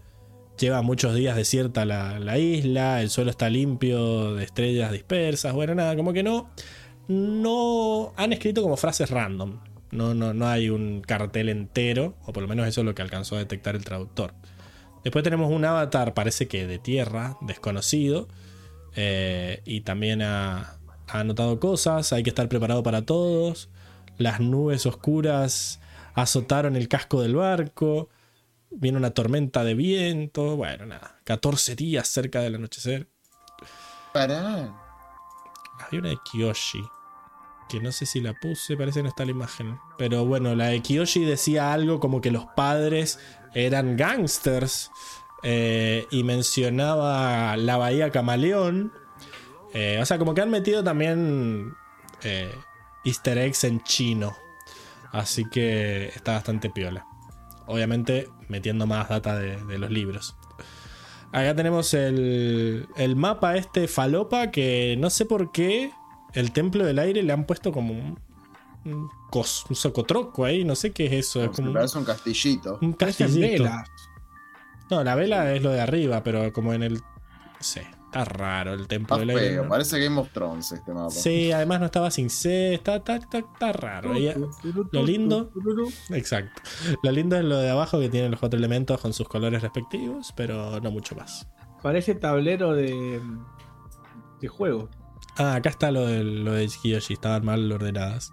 Lleva 0.58 0.82
muchos 0.82 1.14
días 1.14 1.36
desierta 1.36 1.86
la, 1.86 2.18
la 2.18 2.36
isla, 2.38 3.00
el 3.00 3.08
suelo 3.08 3.30
está 3.30 3.48
limpio 3.48 4.34
de 4.34 4.44
estrellas 4.44 4.92
dispersas. 4.92 5.54
Bueno, 5.54 5.74
nada, 5.74 5.96
como 5.96 6.12
que 6.12 6.22
no. 6.22 6.50
No 7.08 8.12
han 8.16 8.32
escrito 8.32 8.62
como 8.62 8.76
frases 8.76 9.10
random. 9.10 9.60
No, 9.90 10.14
no, 10.14 10.34
no 10.34 10.46
hay 10.48 10.70
un 10.70 11.02
cartel 11.02 11.48
entero, 11.48 12.14
o 12.24 12.32
por 12.32 12.42
lo 12.42 12.48
menos 12.48 12.66
eso 12.66 12.80
es 12.80 12.84
lo 12.84 12.94
que 12.94 13.02
alcanzó 13.02 13.36
a 13.36 13.40
detectar 13.40 13.76
el 13.76 13.84
traductor. 13.84 14.34
Después 15.04 15.22
tenemos 15.22 15.52
un 15.52 15.64
avatar, 15.64 16.14
parece 16.14 16.48
que 16.48 16.66
de 16.66 16.78
tierra, 16.78 17.36
desconocido. 17.42 18.28
eh, 18.96 19.60
y 19.64 19.82
también 19.82 20.22
ha, 20.22 20.78
ha 21.08 21.20
anotado 21.20 21.60
cosas. 21.60 22.12
Hay 22.12 22.22
que 22.22 22.30
estar 22.30 22.48
preparado 22.48 22.82
para 22.82 23.02
todos. 23.02 23.68
Las 24.18 24.40
nubes 24.40 24.86
oscuras 24.86 25.80
azotaron 26.14 26.76
el 26.76 26.88
casco 26.88 27.20
del 27.20 27.34
barco. 27.36 28.08
Viene 28.70 28.98
una 28.98 29.10
tormenta 29.10 29.62
de 29.64 29.74
viento. 29.74 30.56
Bueno, 30.56 30.86
nada. 30.86 31.18
14 31.24 31.76
días 31.76 32.08
cerca 32.08 32.40
del 32.40 32.54
anochecer. 32.56 33.08
Pará. 34.12 34.72
Hay 35.90 35.98
una 35.98 36.10
de 36.10 36.18
Kiyoshi. 36.24 36.84
Que 37.68 37.80
no 37.80 37.92
sé 37.92 38.04
si 38.06 38.20
la 38.20 38.34
puse, 38.34 38.76
parece 38.76 38.98
que 38.98 39.04
no 39.04 39.08
está 39.08 39.24
la 39.24 39.30
imagen. 39.30 39.78
Pero 39.96 40.24
bueno, 40.26 40.54
la 40.54 40.66
de 40.66 40.82
Kiyoshi 40.82 41.24
decía 41.24 41.72
algo 41.72 41.98
como 41.98 42.20
que 42.20 42.30
los 42.30 42.44
padres 42.54 43.18
eran 43.54 43.96
gangsters. 43.96 44.90
eh, 45.42 46.06
y 46.10 46.24
mencionaba 46.24 47.56
la 47.56 47.76
bahía 47.76 48.10
Camaleón. 48.10 48.92
Eh, 49.74 49.98
o 50.00 50.06
sea, 50.06 50.18
como 50.18 50.34
que 50.34 50.40
han 50.40 50.50
metido 50.50 50.82
también 50.82 51.74
eh, 52.22 52.54
easter 53.04 53.36
eggs 53.38 53.64
en 53.64 53.82
chino. 53.82 54.34
Así 55.12 55.44
que 55.44 56.06
está 56.08 56.32
bastante 56.32 56.70
piola. 56.70 57.06
Obviamente 57.66 58.28
metiendo 58.48 58.86
más 58.86 59.08
data 59.08 59.38
de, 59.38 59.56
de 59.64 59.78
los 59.78 59.90
libros. 59.90 60.36
Acá 61.34 61.54
tenemos 61.56 61.92
el, 61.94 62.86
el 62.96 63.16
mapa 63.16 63.56
este 63.56 63.88
falopa 63.88 64.50
que 64.52 64.96
no 65.00 65.10
sé 65.10 65.26
por 65.26 65.50
qué 65.50 65.90
el 66.32 66.52
templo 66.52 66.84
del 66.84 66.98
aire 67.00 67.22
le 67.24 67.32
han 67.32 67.44
puesto 67.44 67.72
como 67.72 67.92
un, 67.92 68.18
un, 68.84 69.08
cos- 69.30 69.64
un 69.68 69.74
socotroco 69.74 70.44
ahí, 70.44 70.64
no 70.64 70.76
sé 70.76 70.92
qué 70.92 71.06
es 71.06 71.12
eso. 71.12 71.42
Es 71.42 71.48
Me 71.50 71.54
como 71.56 71.68
un, 71.68 71.74
parece 71.74 71.98
un 71.98 72.04
castillito. 72.04 72.78
un 72.80 72.92
castillito. 72.92 73.68
No, 74.90 75.02
la 75.02 75.14
vela 75.16 75.52
es 75.54 75.62
lo 75.62 75.70
de 75.70 75.80
arriba, 75.80 76.22
pero 76.22 76.52
como 76.52 76.72
en 76.72 76.82
el... 76.84 76.94
No 76.94 77.00
sé, 77.60 77.86
está 78.20 78.24
raro 78.24 78.72
el 78.74 78.86
templo 78.86 79.16
Está 79.16 79.26
del 79.26 79.30
aire. 79.38 79.50
feo. 79.54 79.62
¿no? 79.64 79.68
Parece 79.68 79.98
Game 80.00 80.20
of 80.20 80.30
Thrones 80.32 80.72
este 80.72 80.92
mapa. 80.92 81.10
Sí, 81.10 81.52
además 81.52 81.80
no 81.80 81.86
estaba 81.86 82.10
sin 82.10 82.30
C, 82.30 82.74
está, 82.74 82.96
está, 82.96 83.16
está, 83.16 83.38
está 83.38 83.72
raro. 83.72 84.16
Y- 84.16 84.32
lo 84.92 85.02
lindo- 85.02 85.50
Exacto. 86.10 86.62
Lo 87.02 87.10
lindo 87.12 87.36
es 87.36 87.44
lo 87.44 87.58
de 87.58 87.70
abajo 87.70 87.98
que 88.00 88.08
tienen 88.08 88.30
los 88.30 88.40
cuatro 88.40 88.58
elementos 88.58 89.00
con 89.00 89.12
sus 89.12 89.28
colores 89.28 89.62
respectivos, 89.62 90.32
pero 90.36 90.80
no 90.80 90.90
mucho 90.90 91.14
más. 91.16 91.48
Parece 91.82 92.14
tablero 92.14 92.72
de, 92.72 93.20
de 94.40 94.48
juego. 94.48 94.88
Ah, 95.36 95.56
acá 95.56 95.70
está 95.70 95.90
lo 95.90 96.06
de, 96.06 96.22
lo 96.22 96.52
de 96.52 96.68
Kiyoshi, 96.68 97.14
estaban 97.14 97.44
mal 97.44 97.70
ordenadas. 97.72 98.32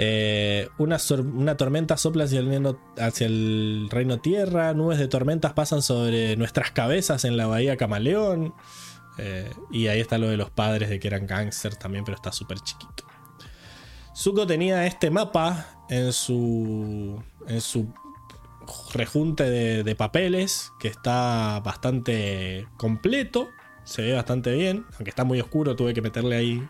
Eh, 0.00 0.68
una, 0.78 0.98
una 1.34 1.56
tormenta 1.56 1.96
sopla 1.96 2.22
hacia 2.24 2.38
el, 2.38 2.46
reino, 2.46 2.78
hacia 2.98 3.26
el 3.26 3.88
reino 3.90 4.20
tierra, 4.20 4.72
nubes 4.72 4.98
de 5.00 5.08
tormentas 5.08 5.54
pasan 5.54 5.82
sobre 5.82 6.36
nuestras 6.36 6.70
cabezas 6.70 7.24
en 7.24 7.36
la 7.36 7.48
bahía 7.48 7.76
Camaleón. 7.76 8.54
Eh, 9.18 9.50
y 9.70 9.88
ahí 9.88 10.00
está 10.00 10.16
lo 10.18 10.28
de 10.28 10.36
los 10.36 10.50
padres 10.50 10.88
de 10.88 11.00
que 11.00 11.08
eran 11.08 11.26
gangsters 11.26 11.78
también, 11.78 12.04
pero 12.04 12.14
está 12.16 12.30
súper 12.32 12.60
chiquito. 12.60 13.04
Zuko 14.16 14.46
tenía 14.46 14.86
este 14.86 15.10
mapa 15.10 15.66
en 15.88 16.12
su, 16.12 17.22
en 17.46 17.60
su 17.60 17.92
rejunte 18.92 19.44
de, 19.44 19.82
de 19.84 19.94
papeles 19.94 20.72
que 20.78 20.88
está 20.88 21.60
bastante 21.64 22.66
completo, 22.76 23.48
se 23.84 24.02
ve 24.02 24.12
bastante 24.14 24.52
bien, 24.52 24.84
aunque 24.94 25.10
está 25.10 25.24
muy 25.24 25.40
oscuro, 25.40 25.74
tuve 25.76 25.94
que 25.94 26.02
meterle 26.02 26.36
ahí 26.36 26.68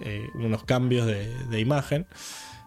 eh, 0.00 0.28
unos 0.34 0.64
cambios 0.64 1.06
de, 1.06 1.34
de 1.46 1.60
imagen. 1.60 2.06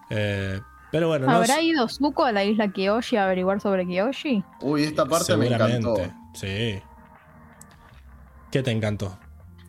Eh, 0.10 0.60
pero 0.92 1.08
bueno, 1.08 1.26
no 1.28 1.32
¿Habrá 1.34 1.58
es- 1.60 1.64
ido 1.64 1.88
Zuko 1.88 2.26
a 2.26 2.32
la 2.32 2.44
isla 2.44 2.72
Kiyoshi 2.72 3.18
a 3.18 3.26
averiguar 3.26 3.62
sobre 3.62 3.86
Kiyoshi? 3.86 4.44
Uy, 4.62 4.84
esta 4.84 5.06
parte 5.06 5.36
me 5.38 5.48
encantó. 5.48 5.96
Sí. 6.34 6.80
¿Qué 8.52 8.64
te 8.64 8.72
encantó? 8.72 9.18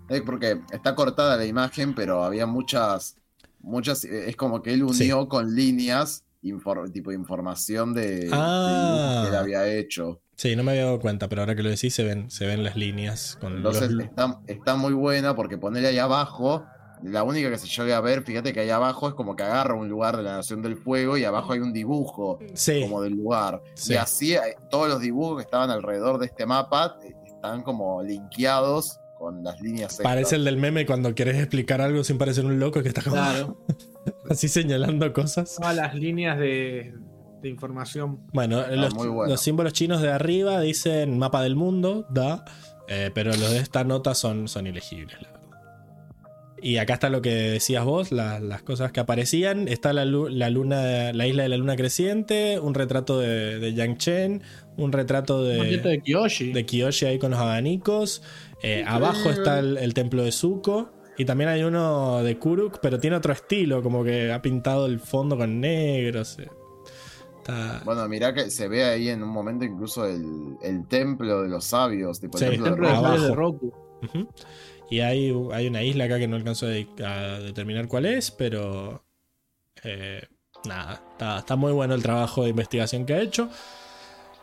Es 0.08 0.22
porque 0.22 0.60
está 0.72 0.94
cortada 0.94 1.36
la 1.36 1.44
imagen, 1.44 1.94
pero 1.94 2.22
había 2.24 2.46
muchas. 2.46 3.16
muchas 3.60 4.04
Es 4.04 4.36
como 4.36 4.62
que 4.62 4.72
él 4.74 4.84
unió 4.84 5.28
con 5.28 5.54
líneas 5.54 6.22
infor- 6.42 6.92
tipo 6.92 7.10
información 7.10 7.92
de, 7.94 8.20
de 8.26 8.30
Ah. 8.32 9.22
que 9.24 9.28
él 9.30 9.34
había 9.36 9.66
hecho. 9.66 10.20
Sí, 10.36 10.54
no 10.54 10.62
me 10.62 10.72
había 10.72 10.84
dado 10.84 11.00
cuenta, 11.00 11.28
pero 11.28 11.42
ahora 11.42 11.56
que 11.56 11.62
lo 11.62 11.70
decís 11.70 11.94
se 11.94 12.04
ven, 12.04 12.30
se 12.30 12.46
ven 12.46 12.62
las 12.62 12.76
líneas 12.76 13.36
con 13.40 13.56
Entonces 13.56 13.90
los- 13.90 14.04
está, 14.04 14.38
está 14.46 14.76
muy 14.76 14.92
buena 14.92 15.34
porque 15.34 15.58
ponerle 15.58 15.88
ahí 15.88 15.98
abajo. 15.98 16.64
La 17.02 17.24
única 17.24 17.50
que 17.50 17.58
se 17.58 17.66
llegue 17.66 17.92
a 17.92 18.00
ver, 18.00 18.22
fíjate 18.22 18.52
que 18.52 18.60
ahí 18.60 18.70
abajo 18.70 19.08
es 19.08 19.14
como 19.14 19.34
que 19.36 19.42
agarra 19.42 19.74
un 19.74 19.88
lugar 19.88 20.16
de 20.16 20.22
la 20.22 20.36
Nación 20.36 20.62
del 20.62 20.76
Fuego 20.76 21.16
y 21.18 21.24
abajo 21.24 21.52
hay 21.52 21.60
un 21.60 21.72
dibujo 21.72 22.38
Sí, 22.54 22.82
como 22.82 23.02
del 23.02 23.14
lugar. 23.14 23.62
Sí. 23.74 23.94
Y 23.94 23.96
así 23.96 24.34
eh, 24.34 24.56
todos 24.70 24.88
los 24.88 25.00
dibujos 25.00 25.36
que 25.38 25.42
estaban 25.42 25.70
alrededor 25.70 26.18
de 26.18 26.26
este 26.26 26.46
mapa 26.46 26.96
eh, 27.02 27.14
están 27.46 27.62
como 27.62 28.02
linkeados 28.02 29.00
con 29.18 29.42
las 29.42 29.60
líneas 29.60 29.98
parece 30.02 30.36
el 30.36 30.44
del 30.44 30.58
meme 30.58 30.84
cuando 30.84 31.14
querés 31.14 31.36
explicar 31.36 31.80
algo 31.80 32.04
sin 32.04 32.18
parecer 32.18 32.44
un 32.44 32.58
loco 32.60 32.82
que 32.82 32.88
está 32.88 33.02
como 33.02 33.16
Claro. 33.16 33.64
así 34.30 34.48
señalando 34.48 35.12
cosas. 35.12 35.56
Todas 35.56 35.74
las 35.74 35.94
líneas 35.94 36.38
de, 36.38 36.94
de 37.40 37.48
información. 37.48 38.20
Bueno, 38.32 38.66
los, 38.68 38.94
muy 38.94 39.08
bueno. 39.08 39.32
los 39.32 39.40
símbolos 39.40 39.72
chinos 39.72 40.02
de 40.02 40.10
arriba 40.10 40.60
dicen 40.60 41.18
mapa 41.18 41.42
del 41.42 41.56
mundo, 41.56 42.06
da, 42.10 42.44
eh, 42.88 43.10
pero 43.14 43.30
los 43.30 43.50
de 43.50 43.58
esta 43.58 43.84
nota 43.84 44.14
son, 44.14 44.48
son 44.48 44.66
ilegibles, 44.66 45.20
la. 45.22 45.35
Y 46.66 46.78
acá 46.78 46.94
está 46.94 47.10
lo 47.10 47.22
que 47.22 47.30
decías 47.32 47.84
vos, 47.84 48.10
la- 48.10 48.40
las 48.40 48.62
cosas 48.62 48.90
que 48.90 48.98
aparecían. 48.98 49.68
Está 49.68 49.92
la, 49.92 50.04
la 50.04 50.50
luna, 50.50 51.12
la 51.12 51.26
isla 51.26 51.44
de 51.44 51.48
la 51.48 51.56
luna 51.58 51.76
creciente, 51.76 52.58
un 52.58 52.74
retrato 52.74 53.20
de, 53.20 53.58
de 53.60 53.72
Yang 53.74 53.96
Chen, 53.98 54.42
un 54.76 54.90
retrato 54.90 55.44
de, 55.44 55.76
de 55.78 56.02
Kiyoshi. 56.02 56.52
de 56.52 56.66
Kiyoshi 56.66 57.06
ahí 57.06 57.18
con 57.20 57.30
los 57.30 57.38
abanicos. 57.40 58.22
Eh, 58.62 58.82
abajo 58.86 59.30
está 59.30 59.60
el, 59.60 59.76
el 59.76 59.94
templo 59.94 60.24
de 60.24 60.32
Zuko. 60.32 60.90
Y 61.18 61.24
también 61.24 61.48
hay 61.50 61.62
uno 61.62 62.22
de 62.24 62.36
Kuruk, 62.36 62.78
pero 62.82 62.98
tiene 62.98 63.16
otro 63.16 63.32
estilo, 63.32 63.82
como 63.82 64.02
que 64.04 64.32
ha 64.32 64.42
pintado 64.42 64.86
el 64.86 64.98
fondo 64.98 65.36
con 65.36 65.60
negro. 65.60 66.24
se- 66.24 66.50
Está... 67.38 67.80
Bueno, 67.84 68.08
mirá 68.08 68.34
que 68.34 68.50
se 68.50 68.66
ve 68.66 68.82
ahí 68.84 69.08
en 69.08 69.22
un 69.22 69.28
momento 69.30 69.64
incluso 69.64 70.04
el, 70.04 70.56
el 70.62 70.86
templo 70.88 71.42
de 71.42 71.48
los 71.48 71.64
sabios, 71.64 72.18
tipo 72.20 72.36
el 72.38 72.44
Sí, 72.44 72.50
templo, 72.50 72.74
templo 72.88 73.20
de 73.22 73.34
Roku. 73.34 73.72
Ujú. 74.02 74.28
Y 74.90 75.00
hay, 75.00 75.34
hay 75.52 75.66
una 75.66 75.82
isla 75.82 76.04
acá 76.04 76.18
que 76.18 76.28
no 76.28 76.36
alcanzo 76.36 76.66
a, 76.66 76.68
de- 76.70 76.86
a 77.04 77.38
determinar 77.40 77.88
cuál 77.88 78.06
es, 78.06 78.30
pero 78.30 79.04
eh, 79.82 80.22
nada, 80.64 81.02
está, 81.12 81.38
está 81.38 81.56
muy 81.56 81.72
bueno 81.72 81.94
el 81.94 82.02
trabajo 82.02 82.44
de 82.44 82.50
investigación 82.50 83.04
que 83.04 83.14
ha 83.14 83.20
hecho. 83.20 83.50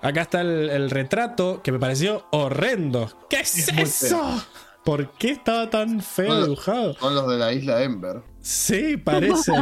Acá 0.01 0.23
está 0.23 0.41
el, 0.41 0.69
el 0.69 0.89
retrato 0.89 1.61
que 1.63 1.71
me 1.71 1.79
pareció 1.79 2.25
horrendo. 2.31 3.09
¿Qué 3.29 3.39
es, 3.39 3.69
eso? 3.69 4.43
¿Por 4.83 5.11
qué 5.11 5.29
estaba 5.31 5.69
tan 5.69 6.01
feo 6.01 6.43
dibujado? 6.43 6.93
Son 6.95 7.15
los 7.15 7.25
de 7.29 7.37
la 7.37 7.53
isla 7.53 7.81
Ember. 7.83 8.21
Sí, 8.45 8.97
parece 8.97 9.53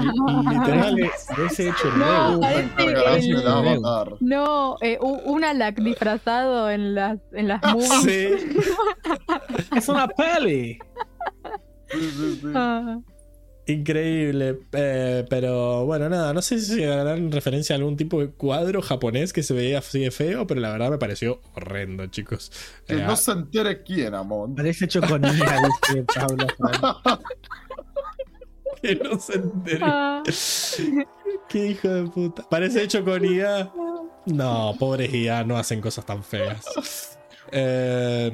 literal. 0.50 0.96
Parece 1.28 1.70
hecho 1.70 1.88
No, 1.98 2.40
parece 2.40 2.70
el-. 2.80 4.18
No, 4.22 4.76
eh, 4.82 4.98
un 5.00 5.44
Alak 5.44 5.80
disfrazado 5.80 6.68
en 6.68 6.96
las, 6.96 7.20
en 7.32 7.48
las 7.48 7.62
movies. 7.62 8.02
Sí. 8.04 8.58
Es 9.78 9.88
una 9.88 10.08
peli. 10.08 10.80
Sí, 11.92 12.00
sí, 12.00 12.40
sí. 12.42 12.48
Ah. 12.56 12.98
Increíble. 13.68 14.60
Eh, 14.72 15.26
pero 15.30 15.86
bueno, 15.86 16.10
nada, 16.10 16.34
no 16.34 16.42
sé 16.42 16.60
si 16.60 16.84
harán 16.84 17.32
referencia 17.32 17.76
a 17.76 17.78
algún 17.78 17.96
tipo 17.96 18.20
de 18.20 18.32
cuadro 18.32 18.82
japonés 18.82 19.32
que 19.32 19.44
se 19.44 19.54
veía 19.54 19.78
así 19.78 20.00
de 20.00 20.10
feo, 20.10 20.48
pero 20.48 20.60
la 20.60 20.72
verdad 20.72 20.90
me 20.90 20.98
pareció 20.98 21.40
horrendo, 21.54 22.08
chicos. 22.08 22.52
Que 22.88 22.96
Eh, 22.96 23.04
no 23.04 23.16
se 23.16 23.32
entere 23.32 23.84
quién, 23.84 24.16
Amon. 24.16 24.56
Parece 24.56 24.86
hecho 24.86 25.02
con 25.02 25.22
Pablo. 25.22 26.48
que 28.82 28.96
no 28.96 29.20
se 29.20 29.36
entere. 29.36 29.80
Ah. 29.82 30.24
Qué 31.50 31.68
hijo 31.68 31.88
de 31.88 32.10
puta. 32.10 32.48
Parece 32.50 32.84
hecho 32.84 33.04
con 33.04 33.24
IA. 33.24 33.72
No, 34.26 34.76
pobres 34.78 35.14
IA 35.14 35.44
no 35.44 35.58
hacen 35.58 35.82
cosas 35.82 36.06
tan 36.06 36.24
feas. 36.24 37.18
Eh, 37.52 38.32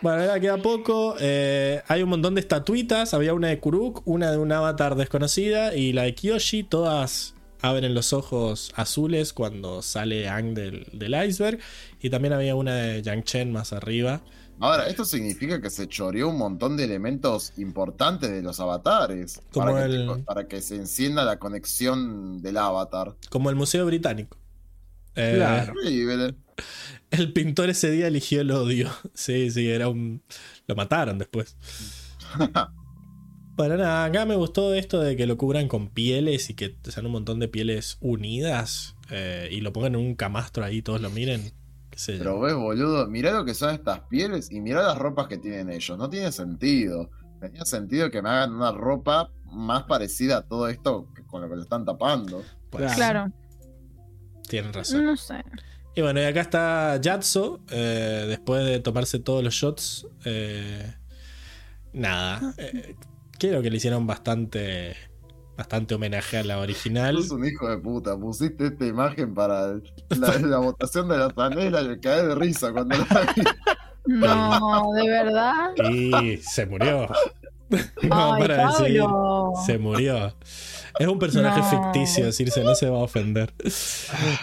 bueno, 0.00 0.24
ya 0.24 0.38
queda 0.38 0.58
poco. 0.58 1.16
Eh, 1.18 1.82
hay 1.88 2.02
un 2.02 2.10
montón 2.10 2.34
de 2.34 2.40
estatuitas. 2.40 3.14
Había 3.14 3.34
una 3.34 3.48
de 3.48 3.58
Kuruk, 3.58 4.02
una 4.04 4.30
de 4.30 4.38
un 4.38 4.52
avatar 4.52 4.94
desconocida 4.94 5.74
y 5.74 5.92
la 5.92 6.02
de 6.04 6.14
Kyoshi. 6.14 6.62
Todas 6.62 7.34
abren 7.60 7.94
los 7.94 8.12
ojos 8.12 8.72
azules 8.76 9.32
cuando 9.32 9.82
sale 9.82 10.28
Ang 10.28 10.54
del, 10.54 10.86
del 10.92 11.14
iceberg. 11.28 11.58
Y 12.00 12.10
también 12.10 12.32
había 12.32 12.54
una 12.54 12.76
de 12.76 13.02
Yang 13.02 13.24
Chen 13.24 13.52
más 13.52 13.72
arriba. 13.72 14.20
Ahora, 14.60 14.88
esto 14.88 15.04
significa 15.04 15.60
que 15.60 15.70
se 15.70 15.86
choreó 15.88 16.28
un 16.30 16.38
montón 16.38 16.76
de 16.76 16.84
elementos 16.84 17.52
importantes 17.58 18.30
de 18.30 18.42
los 18.42 18.58
avatares. 18.60 19.40
Como 19.52 19.66
Para 19.72 19.86
que, 19.86 19.94
el- 19.94 20.24
para 20.24 20.48
que 20.48 20.60
se 20.60 20.76
encienda 20.76 21.24
la 21.24 21.38
conexión 21.38 22.42
del 22.42 22.56
avatar. 22.56 23.14
Como 23.30 23.50
el 23.50 23.56
Museo 23.56 23.86
Británico. 23.86 24.36
Eh, 25.14 25.34
Claro. 25.36 25.72
El 27.10 27.32
pintor 27.32 27.70
ese 27.70 27.90
día 27.90 28.08
eligió 28.08 28.40
el 28.40 28.50
odio. 28.50 28.90
Sí, 29.14 29.50
sí, 29.50 29.68
era 29.70 29.88
un. 29.88 30.22
Lo 30.66 30.74
mataron 30.76 31.18
después. 31.18 31.56
Bueno, 33.56 33.76
nada, 33.76 34.04
acá 34.04 34.24
me 34.24 34.36
gustó 34.36 34.72
esto 34.72 35.00
de 35.00 35.16
que 35.16 35.26
lo 35.26 35.36
cubran 35.36 35.66
con 35.66 35.88
pieles 35.88 36.48
y 36.48 36.54
que 36.54 36.76
sean 36.84 37.06
un 37.06 37.10
montón 37.12 37.40
de 37.40 37.48
pieles 37.48 37.96
unidas 38.00 38.94
eh, 39.10 39.48
y 39.50 39.60
lo 39.62 39.72
pongan 39.72 39.96
en 39.96 40.00
un 40.00 40.14
camastro 40.14 40.64
ahí, 40.64 40.80
todos 40.80 41.00
lo 41.00 41.10
miren. 41.10 41.52
Pero 42.06 42.40
ves, 42.40 42.54
boludo, 42.54 43.06
mirá 43.08 43.32
lo 43.32 43.44
que 43.44 43.54
son 43.54 43.74
estas 43.74 44.00
pieles 44.08 44.50
y 44.50 44.60
mirá 44.60 44.82
las 44.82 44.98
ropas 44.98 45.26
que 45.26 45.38
tienen 45.38 45.70
ellos. 45.70 45.98
No 45.98 46.08
tiene 46.08 46.30
sentido. 46.32 47.10
Tenía 47.40 47.64
sentido 47.64 48.10
que 48.10 48.22
me 48.22 48.28
hagan 48.30 48.52
una 48.54 48.72
ropa 48.72 49.30
más 49.44 49.84
parecida 49.84 50.38
a 50.38 50.42
todo 50.42 50.68
esto 50.68 51.08
que 51.14 51.24
con 51.24 51.40
lo 51.42 51.48
que 51.48 51.56
lo 51.56 51.62
están 51.62 51.84
tapando. 51.84 52.42
Pues, 52.70 52.94
Claro, 52.94 53.32
Tienen 54.48 54.72
razón. 54.72 55.04
no 55.04 55.16
sé. 55.16 55.42
Y 55.94 56.00
bueno, 56.02 56.20
y 56.20 56.24
acá 56.24 56.40
está 56.42 57.00
Yatso, 57.00 57.60
eh, 57.70 58.26
después 58.28 58.64
de 58.64 58.78
tomarse 58.80 59.18
todos 59.18 59.42
los 59.42 59.54
shots. 59.54 60.06
eh, 60.24 60.94
nada. 61.92 62.54
eh, 62.58 62.94
creo 63.38 63.60
que 63.62 63.70
le 63.70 63.76
hicieron 63.78 64.06
bastante. 64.06 64.94
Bastante 65.58 65.94
homenaje 65.96 66.38
a 66.38 66.44
la 66.44 66.58
original. 66.60 67.16
Sos 67.16 67.32
un 67.32 67.44
hijo 67.44 67.68
de 67.68 67.76
puta. 67.78 68.16
Pusiste 68.16 68.68
esta 68.68 68.86
imagen 68.86 69.34
para 69.34 69.74
la, 70.10 70.38
la 70.38 70.58
votación 70.58 71.08
de 71.08 71.18
la 71.18 71.30
panela 71.30 71.82
y 71.82 71.88
me 71.88 71.98
caí 72.00 72.24
de 72.26 72.34
risa 72.36 72.72
cuando 72.72 72.96
la 72.96 73.32
vi. 73.34 73.42
No, 74.06 74.92
de 74.94 75.06
verdad. 75.10 75.70
Y 75.92 76.36
se 76.38 76.64
murió. 76.66 77.08
No, 78.02 78.32
Ay, 78.32 78.40
para 78.40 78.68
decir, 78.68 79.02
se 79.66 79.76
murió. 79.76 80.34
Es 80.98 81.06
un 81.06 81.18
personaje 81.18 81.60
No. 81.60 81.68
ficticio, 81.68 82.24
decirse, 82.24 82.64
no 82.64 82.74
se 82.74 82.88
va 82.88 82.96
a 82.96 83.02
ofender. 83.02 83.52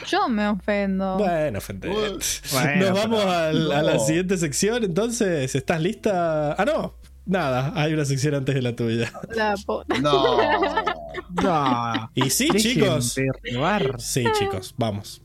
Yo 0.06 0.30
me 0.30 0.48
ofendo. 0.48 1.18
Bueno, 1.18 1.58
ofender. 1.58 1.92
Bueno, 1.92 2.85
Nos 2.85 2.94
vamos 2.94 3.26
a 3.26 3.52
la 3.52 3.98
siguiente 3.98 4.38
sección, 4.38 4.84
entonces. 4.84 5.56
¿Estás 5.56 5.82
lista? 5.82 6.53
Ah, 6.53 6.66
no. 6.66 6.94
Nada, 7.26 7.74
hay 7.74 7.95
una 7.95 8.06
sección 8.06 8.35
antes 8.35 8.53
de 8.53 8.61
la 8.61 8.76
tuya. 8.76 9.11
La 9.35 9.56
puta. 9.66 9.98
No. 9.98 10.38
No. 11.42 12.11
Y 12.14 12.30
sí, 12.30 12.50
chicos. 12.50 13.16
Sí, 14.00 14.24
chicos, 14.38 14.74
vamos. 14.77 15.22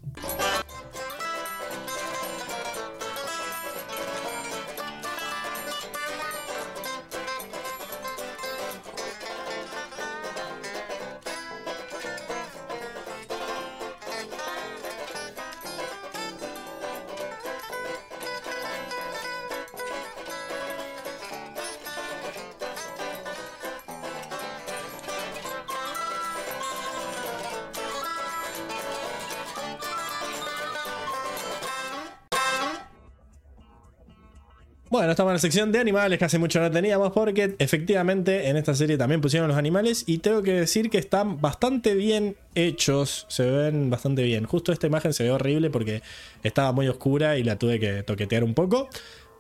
Bueno, 35.00 35.12
estamos 35.12 35.30
en 35.30 35.34
la 35.36 35.38
sección 35.38 35.72
de 35.72 35.78
animales 35.78 36.18
que 36.18 36.26
hace 36.26 36.38
mucho 36.38 36.60
no 36.60 36.70
teníamos 36.70 37.10
porque 37.12 37.54
efectivamente 37.58 38.50
en 38.50 38.58
esta 38.58 38.74
serie 38.74 38.98
también 38.98 39.22
pusieron 39.22 39.48
los 39.48 39.56
animales 39.56 40.04
y 40.06 40.18
tengo 40.18 40.42
que 40.42 40.52
decir 40.52 40.90
que 40.90 40.98
están 40.98 41.40
bastante 41.40 41.94
bien 41.94 42.36
hechos, 42.54 43.24
se 43.30 43.50
ven 43.50 43.88
bastante 43.88 44.22
bien. 44.24 44.44
Justo 44.44 44.72
esta 44.72 44.86
imagen 44.88 45.14
se 45.14 45.22
ve 45.24 45.30
horrible 45.30 45.70
porque 45.70 46.02
estaba 46.42 46.72
muy 46.72 46.86
oscura 46.86 47.38
y 47.38 47.44
la 47.44 47.56
tuve 47.56 47.80
que 47.80 48.02
toquetear 48.02 48.44
un 48.44 48.52
poco. 48.52 48.90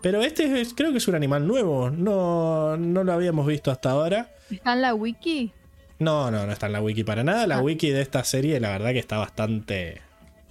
Pero 0.00 0.22
este 0.22 0.62
es- 0.62 0.72
creo 0.72 0.92
que 0.92 0.96
es 0.96 1.08
un 1.08 1.14
animal 1.14 1.46
nuevo, 1.46 1.90
no, 1.90 2.78
no 2.78 3.04
lo 3.04 3.12
habíamos 3.12 3.46
visto 3.46 3.70
hasta 3.70 3.90
ahora. 3.90 4.30
¿Está 4.50 4.72
en 4.72 4.80
la 4.80 4.94
wiki? 4.94 5.52
No, 5.98 6.30
no, 6.30 6.46
no 6.46 6.52
está 6.52 6.68
en 6.68 6.72
la 6.72 6.80
wiki 6.80 7.04
para 7.04 7.22
nada. 7.22 7.46
La 7.46 7.56
Ah. 7.56 7.60
wiki 7.60 7.90
de 7.90 8.00
esta 8.00 8.24
serie 8.24 8.58
la 8.60 8.70
verdad 8.70 8.92
que 8.92 8.98
está 8.98 9.18
bastante... 9.18 10.00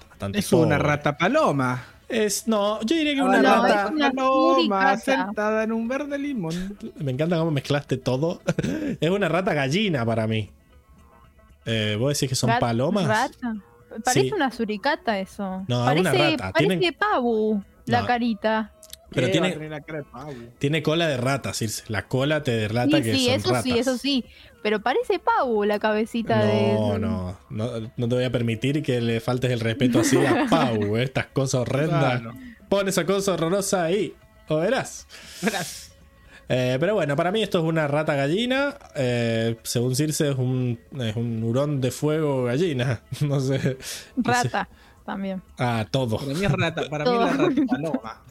bastante 0.07 0.37
Es 0.37 0.53
una 0.53 0.77
rata 0.77 1.17
paloma. 1.17 1.83
Es, 2.09 2.47
no, 2.47 2.81
yo 2.81 2.95
diría 2.95 3.13
que 3.13 3.19
No, 3.19 3.27
una 3.27 3.41
no, 3.41 3.63
rata... 3.63 3.83
es 3.85 3.91
una 3.91 4.11
paloma 4.11 4.97
sentada 4.97 5.63
en 5.63 5.71
un 5.71 5.87
verde 5.87 6.17
limón. 6.17 6.77
Me 6.97 7.11
encanta 7.11 7.37
cómo 7.37 7.51
mezclaste 7.51 7.97
todo. 7.97 8.41
es 8.99 9.09
una 9.09 9.29
rata 9.29 9.53
gallina 9.53 10.03
para 10.05 10.25
mí. 10.25 10.49
Eh, 11.65 11.95
¿Vos 11.99 12.13
decís 12.13 12.29
que 12.29 12.35
son 12.35 12.51
palomas? 12.59 13.05
Rata. 13.07 13.55
Parece 14.03 14.27
Sí. 14.27 14.31
una 14.33 14.49
suricata 14.51 15.19
eso. 15.19 15.63
No, 15.67 15.85
parece, 15.85 16.01
una 16.01 16.11
rata. 16.13 16.51
Parece 16.51 16.77
Tienen- 16.79 17.63
la 17.85 18.01
No. 18.01 18.07
carita. 18.07 18.71
Pero 19.11 19.31
tiene- 19.31 19.69
la 19.69 19.81
cara 19.81 19.99
de. 20.27 20.35
Tiene 20.59 20.83
cola 20.83 21.07
de 21.07 21.17
rata, 21.17 21.53
Circe. 21.53 21.83
La 21.87 22.07
cola 22.07 22.43
te 22.43 22.51
delata 22.51 22.97
Sí, 22.97 23.03
que 23.03 23.13
sí, 23.15 23.25
son 23.25 23.33
eso 23.35 23.49
ratas. 23.49 23.63
sí, 23.63 23.77
eso 23.79 23.97
sí. 23.97 24.25
Pero 24.61 24.81
parece 24.81 25.19
Pabu 25.19 25.63
la 25.63 25.79
cabecita 25.79 26.43
de. 26.43 26.73
No, 26.73 26.97
no, 26.99 27.37
no. 27.49 27.69
No 27.95 28.07
te 28.09 28.15
voy 28.15 28.23
a 28.25 28.31
permitir 28.31 28.83
que 28.83 28.99
le 29.01 29.19
faltes 29.21 29.51
el 29.51 29.59
respeto 29.61 29.99
así 30.01 30.17
a 30.17 30.47
Pau. 30.49 30.97
eh, 30.97 31.03
Estas 31.03 31.27
cosas 31.27 31.61
horrendas. 31.61 32.21
Claro. 32.21 32.35
Pon 32.67 32.87
esa 32.89 33.05
cosa 33.05 33.33
horrorosa 33.33 33.83
ahí. 33.83 34.13
O 34.49 34.57
verás. 34.57 35.07
Verás. 35.41 35.85
Eh, 36.51 36.77
pero 36.79 36.95
bueno, 36.95 37.15
para 37.15 37.31
mí 37.31 37.43
esto 37.43 37.59
es 37.59 37.63
una 37.63 37.87
rata 37.87 38.15
gallina. 38.15 38.75
Eh, 38.95 39.55
según 39.63 39.95
Circe 39.95 40.31
es 40.31 40.35
un, 40.37 40.79
es 40.99 41.15
un 41.15 41.43
hurón 41.43 41.79
de 41.79 41.91
fuego 41.91 42.43
gallina. 42.45 43.01
No 43.21 43.39
sé. 43.39 43.77
Rata 44.17 44.67
también. 45.05 45.41
Ah, 45.57 45.85
todo. 45.89 46.17
Para 46.17 46.33
mí 46.33 46.45
es 46.45 46.51
rata, 46.51 46.89
para 46.89 47.05
mí 47.05 47.11
es 47.11 47.19
la 47.19 47.31
rata 47.33 47.61
paloma. 47.67 48.21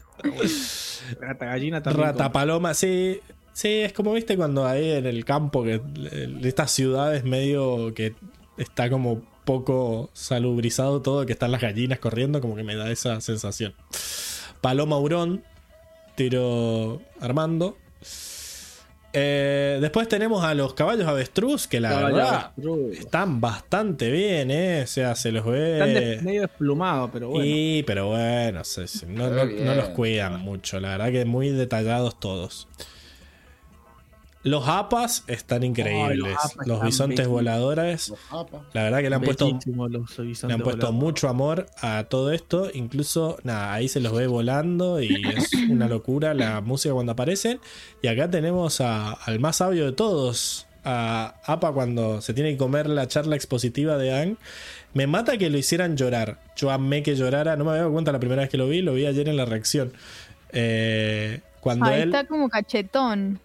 Rata 1.19 1.45
gallina 1.45 1.81
también. 1.81 2.07
Rata 2.07 2.17
como- 2.25 2.31
paloma, 2.33 2.73
sí. 2.73 3.19
Sí, 3.59 3.81
es 3.81 3.91
como 3.91 4.13
viste 4.13 4.37
cuando 4.37 4.65
ahí 4.65 4.89
en 4.89 5.05
el 5.05 5.25
campo, 5.25 5.65
que 5.65 5.81
estas 6.43 6.71
ciudades 6.71 7.25
medio 7.25 7.93
que 7.93 8.13
está 8.57 8.89
como 8.89 9.21
poco 9.43 10.09
salubrizado 10.13 11.01
todo, 11.01 11.25
que 11.25 11.33
están 11.33 11.51
las 11.51 11.59
gallinas 11.59 11.99
corriendo, 11.99 12.39
como 12.39 12.55
que 12.55 12.63
me 12.63 12.77
da 12.77 12.89
esa 12.89 13.19
sensación. 13.19 13.73
Paloma 14.61 14.97
Hurón, 14.97 15.43
tiro 16.15 17.01
Armando. 17.19 17.77
Eh, 19.11 19.79
después 19.81 20.07
tenemos 20.07 20.41
a 20.45 20.53
los 20.53 20.73
caballos 20.73 21.05
avestruz, 21.07 21.67
que 21.67 21.81
la 21.81 21.89
Caballo 21.89 22.15
verdad 22.15 22.35
avestruz. 22.55 22.97
están 22.97 23.41
bastante 23.41 24.09
bien, 24.09 24.51
¿eh? 24.51 24.83
O 24.83 24.87
sea, 24.87 25.15
se 25.15 25.33
los 25.33 25.45
Están 25.47 25.93
de- 25.93 25.99
ve. 26.17 26.21
medio 26.21 26.41
desplumado, 26.43 27.09
pero 27.11 27.27
bueno. 27.29 27.45
Y, 27.45 27.83
pero 27.83 28.07
bueno, 28.07 28.61
no, 29.07 29.29
no- 29.31 29.45
no 29.45 29.75
los 29.75 29.89
cuidan 29.89 30.39
mucho, 30.39 30.79
la 30.79 30.89
verdad 30.91 31.11
que 31.11 31.25
muy 31.25 31.49
detallados 31.49 32.17
todos. 32.21 32.69
Los 34.43 34.67
APAs 34.69 35.23
están 35.27 35.63
increíbles. 35.63 36.35
Los 36.65 36.77
están 36.77 36.85
bisontes 36.85 37.27
voladores, 37.27 38.13
la 38.73 38.83
verdad 38.83 38.99
que 38.99 39.09
le 39.09 39.15
han 39.17 39.21
puesto, 39.21 39.59
le 40.47 40.53
han 40.53 40.61
puesto 40.61 40.91
mucho 40.93 41.27
amor 41.27 41.65
a 41.81 42.05
todo 42.05 42.31
esto. 42.31 42.69
Incluso, 42.73 43.37
nada, 43.43 43.73
ahí 43.73 43.89
se 43.89 43.99
los 43.99 44.13
ve 44.13 44.27
volando 44.27 45.01
y 45.01 45.21
es 45.35 45.51
una 45.69 45.87
locura 45.89 46.33
la 46.33 46.61
música 46.61 46.93
cuando 46.93 47.11
aparecen. 47.11 47.59
Y 48.01 48.07
acá 48.07 48.29
tenemos 48.29 48.79
a- 48.79 49.11
al 49.11 49.39
más 49.41 49.57
sabio 49.57 49.85
de 49.85 49.91
todos, 49.91 50.67
a 50.85 51.35
APA 51.45 51.73
cuando 51.73 52.21
se 52.21 52.33
tiene 52.33 52.51
que 52.51 52.57
comer 52.57 52.87
la 52.87 53.07
charla 53.09 53.35
expositiva 53.35 53.97
de 53.97 54.13
Ang. 54.13 54.37
Me 54.93 55.05
mata 55.05 55.37
que 55.37 55.49
lo 55.49 55.57
hicieran 55.57 55.97
llorar. 55.97 56.39
Yo 56.55 56.71
amé 56.71 57.03
que 57.03 57.15
llorara. 57.15 57.57
No 57.57 57.65
me 57.65 57.71
había 57.71 57.81
dado 57.81 57.91
cuenta 57.93 58.13
la 58.13 58.19
primera 58.21 58.41
vez 58.41 58.49
que 58.49 58.57
lo 58.57 58.67
vi, 58.69 58.81
lo 58.81 58.93
vi 58.93 59.05
ayer 59.05 59.27
en 59.27 59.35
la 59.35 59.43
reacción. 59.45 59.91
Eh, 60.53 61.41
cuando 61.59 61.85
Ahí 61.85 62.01
él. 62.03 62.09
está 62.13 62.25
como 62.25 62.47
cachetón. 62.49 63.39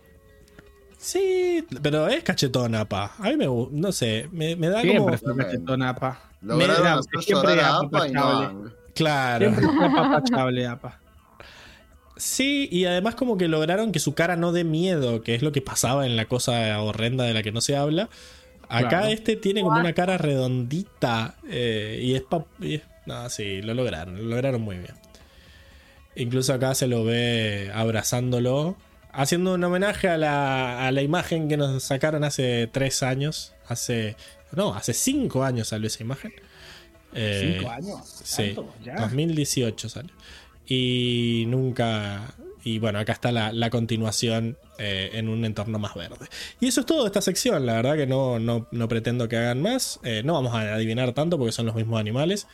Sí, 1.05 1.63
pero 1.83 2.09
es 2.09 2.23
cachetón, 2.25 2.75
APA. 2.75 3.13
A 3.19 3.25
mí 3.29 3.37
me 3.37 3.47
gu- 3.47 3.69
no 3.71 3.93
sé, 3.93 4.27
me, 4.33 4.57
me 4.57 4.69
da 4.71 4.81
Siempre 4.81 5.19
como. 5.19 5.19
fue 5.19 5.37
cachetón, 5.45 5.83
apa. 5.83 6.31
Lograron 6.41 6.77
Mira, 6.79 6.95
hacer 6.95 7.23
siempre 7.23 7.51
a 7.51 7.55
era 7.55 7.77
Apa 7.77 8.09
y 8.09 8.13
no. 8.13 8.65
Claro. 8.95 9.53
Siempre 9.55 10.67
apa. 10.67 10.99
Sí, 12.17 12.69
y 12.71 12.85
además 12.87 13.17
como 13.17 13.37
que 13.37 13.49
lograron 13.49 13.93
que 13.93 13.99
su 13.99 14.15
cara 14.15 14.37
no 14.37 14.53
dé 14.53 14.65
miedo, 14.65 15.23
que 15.23 15.35
es 15.35 15.43
lo 15.43 15.53
que 15.53 15.61
pasaba 15.61 16.07
en 16.07 16.17
la 16.17 16.25
cosa 16.27 16.81
horrenda 16.81 17.25
de 17.25 17.35
la 17.35 17.43
que 17.43 17.53
no 17.53 17.61
se 17.61 17.77
habla. 17.77 18.09
Acá 18.69 18.89
Claro. 18.89 19.07
este 19.09 19.37
tiene 19.37 19.61
como 19.63 19.79
una 19.79 19.93
cara 19.93 20.17
redondita 20.17 21.35
eh, 21.49 22.01
y 22.03 22.15
es... 22.15 22.23
pa- 22.23 22.47
y 22.61 22.77
es- 22.77 22.83
No, 23.05 23.29
sí, 23.29 23.61
lo 23.61 23.75
lograron, 23.75 24.17
lo 24.17 24.23
lograron 24.23 24.63
muy 24.63 24.77
bien. 24.79 24.95
Incluso 26.17 26.55
acá 26.55 26.75
se 26.75 26.87
lo 26.87 27.05
ve 27.05 27.71
abrazándolo, 27.75 28.77
haciendo 29.15 29.55
un 29.55 29.65
homenaje 29.65 30.09
a 30.09 30.19
la, 30.19 30.87
a 30.87 30.93
la 30.93 31.03
imagen 31.03 31.49
que 31.49 31.57
nos 31.57 31.83
sacaron 31.83 32.25
hace 32.25 32.69
tres 32.71 33.03
años. 33.03 33.55
Hace... 33.67 34.17
No, 34.53 34.75
hace 34.75 34.95
cinco 34.95 35.43
años 35.43 35.69
salió 35.69 35.89
esa 35.89 36.03
imagen. 36.03 36.33
Eh, 37.15 37.57
Cinco 37.59 37.71
años. 37.71 38.01
Sí, 38.25 38.53
¿Tanto? 38.55 38.75
Ya. 38.85 38.97
2018 38.97 39.89
salió. 39.89 40.13
Y 40.67 41.45
nunca. 41.49 42.35
Y 42.65 42.79
bueno, 42.79 42.99
acá 42.99 43.13
está 43.13 43.31
la, 43.31 43.53
la 43.53 43.71
continuación 43.71 44.57
eh, 44.79 45.11
en 45.13 45.29
un 45.29 45.45
entorno 45.45 45.79
más 45.79 45.95
verde. 45.95 46.27
Y 46.61 46.69
eso 46.69 46.81
es 46.81 46.87
todo 46.87 47.03
de 47.03 47.07
esta 47.07 47.21
sección. 47.21 47.67
La 47.67 47.75
verdad 47.75 47.97
que 47.97 48.07
no, 48.07 48.39
no, 48.39 48.67
no 48.71 48.89
pretendo 48.89 49.29
que 49.29 49.37
hagan 49.37 49.61
más. 49.61 50.01
Eh, 50.03 50.23
no 50.25 50.35
vamos 50.35 50.55
a 50.55 50.75
adivinar 50.75 51.13
tanto 51.13 51.39
porque 51.39 51.53
son 51.53 51.67
los 51.67 51.75
mismos 51.75 52.01
animales. 52.01 52.47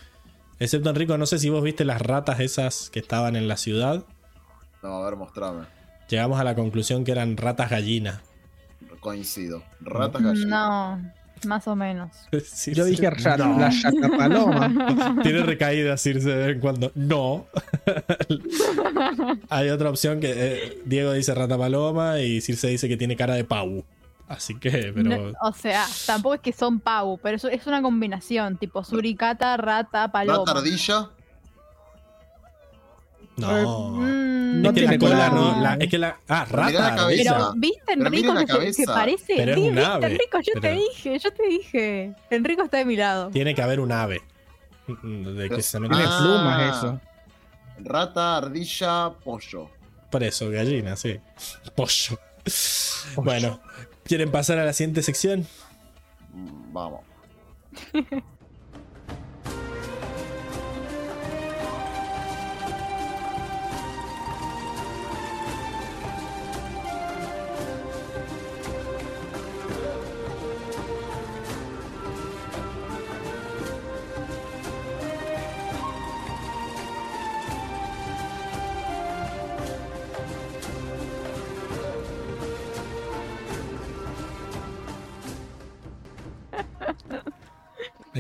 Excepto 0.58 0.90
Enrico, 0.90 1.16
no 1.16 1.26
sé 1.26 1.39
si 1.39 1.48
vos 1.48 1.62
viste 1.62 1.84
las 1.84 2.02
ratas 2.02 2.40
esas 2.40 2.90
que 2.90 2.98
estaban 2.98 3.36
en 3.36 3.48
la 3.48 3.56
ciudad. 3.56 4.05
No, 4.82 4.97
a 4.97 5.05
ver, 5.05 5.16
mostrame. 5.16 5.64
Llegamos 6.10 6.40
a 6.40 6.44
la 6.44 6.55
conclusión 6.56 7.05
que 7.05 7.12
eran 7.12 7.36
ratas 7.36 7.70
gallina. 7.70 8.20
Coincido. 8.98 9.62
Ratas 9.80 10.22
gallinas. 10.22 10.48
No, 10.50 11.00
más 11.47 11.66
o 11.68 11.76
menos. 11.76 12.10
Sí, 12.44 12.74
Yo 12.74 12.84
sí. 12.84 12.90
dije 12.90 13.10
No. 13.39 13.58
la 13.58 13.70
chacapaloma. 13.70 15.18
Tiene 15.22 15.42
recaídas 15.44 16.05
irse 16.06 16.28
de 16.28 16.36
vez 16.36 16.55
en 16.56 16.60
cuando. 16.60 16.90
No. 16.97 17.47
Hay 19.48 19.68
otra 19.70 19.89
opción 19.90 20.20
que 20.20 20.32
eh, 20.36 20.82
Diego 20.84 21.12
dice 21.12 21.34
rata 21.34 21.56
paloma 21.56 22.18
y 22.18 22.40
Circe 22.40 22.66
dice 22.68 22.89
que 22.89 22.97
tiene 22.97 23.16
cara 23.16 23.34
de 23.34 23.44
pau. 23.44 23.84
Así 24.28 24.58
que, 24.58 24.92
pero. 24.94 25.02
No, 25.02 25.32
o 25.42 25.52
sea, 25.52 25.86
tampoco 26.06 26.36
es 26.36 26.40
que 26.40 26.52
son 26.52 26.78
pau, 26.78 27.18
pero 27.22 27.36
eso 27.36 27.48
es 27.48 27.66
una 27.66 27.82
combinación, 27.82 28.56
tipo 28.58 28.84
suricata, 28.84 29.56
rata, 29.56 30.10
paloma. 30.12 30.44
Rata 30.47 30.58
ardilla. 30.58 31.10
No. 33.40 33.90
Mm, 33.90 34.62
No 34.62 34.68
es 34.68 34.74
que 34.74 34.80
tiene 34.80 34.92
la 34.94 34.98
cola 34.98 35.28
cola, 35.30 35.30
no. 35.30 35.60
la- 35.62 35.74
es 35.74 35.88
que 35.90 35.98
la. 35.98 36.16
Ah, 36.28 36.46
la 36.50 36.56
rata. 36.56 36.96
cabeza. 36.96 37.32
Pero, 37.34 37.52
¿viste, 37.56 37.82
Pero 37.86 38.06
Enrico, 38.06 38.34
la 38.34 38.44
que 38.44 38.72
se, 38.72 38.82
que 38.82 38.86
parece? 38.86 39.34
Pero 39.36 39.50
es 39.52 39.56
Sí, 39.58 39.62
un 39.68 39.74
¿viste, 39.74 39.90
ave, 39.90 40.06
Enrico, 40.12 40.38
yo 40.40 40.60
te 40.60 40.72
dije, 40.72 41.18
yo 41.18 41.32
te 41.32 41.42
dije. 41.48 42.14
Enrico 42.30 42.62
está 42.64 42.76
de 42.78 42.84
mi 42.84 42.96
lado. 42.96 43.30
Tiene 43.30 43.54
que 43.54 43.62
haber 43.62 43.80
un 43.80 43.92
ave. 43.92 44.22
De 45.02 45.48
que 45.48 45.62
se 45.62 45.78
Tiene 45.78 45.96
Ah. 46.04 46.18
plumas 46.20 46.76
eso. 46.78 47.00
Rata, 47.82 48.36
ardilla, 48.38 49.10
pollo. 49.24 49.70
Por 50.10 50.22
eso, 50.24 50.50
gallina, 50.50 50.96
sí. 50.96 51.18
Pollo. 51.76 52.18
Bueno, 53.16 53.60
¿quieren 54.04 54.30
pasar 54.32 54.58
a 54.58 54.64
la 54.64 54.72
siguiente 54.72 55.02
sección? 55.02 55.46
Vamos. 56.72 57.00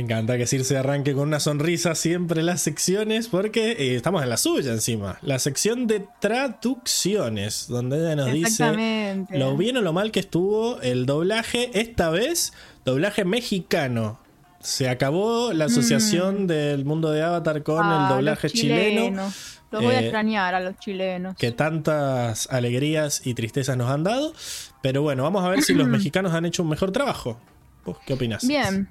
Me 0.00 0.04
encanta 0.04 0.38
que 0.38 0.46
Circe 0.46 0.78
arranque 0.78 1.12
con 1.12 1.28
una 1.28 1.40
sonrisa 1.40 1.94
siempre 1.94 2.42
las 2.42 2.62
secciones, 2.62 3.28
porque 3.28 3.72
eh, 3.72 3.96
estamos 3.96 4.22
en 4.22 4.30
la 4.30 4.38
suya 4.38 4.72
encima. 4.72 5.18
La 5.20 5.38
sección 5.38 5.86
de 5.86 6.06
traducciones, 6.20 7.66
donde 7.68 7.98
ella 7.98 8.16
nos 8.16 8.32
dice 8.32 9.26
lo 9.28 9.58
bien 9.58 9.76
o 9.76 9.82
lo 9.82 9.92
mal 9.92 10.10
que 10.10 10.20
estuvo 10.20 10.80
el 10.80 11.04
doblaje, 11.04 11.70
esta 11.78 12.08
vez 12.08 12.54
doblaje 12.86 13.26
mexicano. 13.26 14.18
Se 14.60 14.88
acabó 14.88 15.52
la 15.52 15.66
asociación 15.66 16.46
del 16.46 16.86
mundo 16.86 17.10
de 17.10 17.22
Avatar 17.22 17.62
con 17.62 17.84
Ah, 17.84 17.92
el 17.96 18.00
los 18.04 18.08
doblaje 18.16 18.48
chileno. 18.48 19.30
Los 19.70 19.82
voy 19.82 19.94
a 19.94 20.00
Eh, 20.00 20.04
extrañar 20.04 20.54
a 20.54 20.60
los 20.60 20.78
chilenos. 20.78 21.36
que 21.36 21.52
tantas 21.52 22.48
alegrías 22.50 23.20
y 23.26 23.34
tristezas 23.34 23.76
nos 23.76 23.90
han 23.90 24.02
dado. 24.04 24.32
Pero 24.80 25.02
bueno, 25.02 25.24
vamos 25.24 25.44
a 25.44 25.50
ver 25.50 25.60
si 25.62 25.74
los 25.74 25.86
mexicanos 25.88 26.32
han 26.32 26.46
hecho 26.46 26.62
un 26.62 26.70
mejor 26.70 26.90
trabajo. 26.90 27.38
¿Vos 27.84 27.98
qué 28.06 28.14
opinas? 28.14 28.46
Bien. 28.48 28.88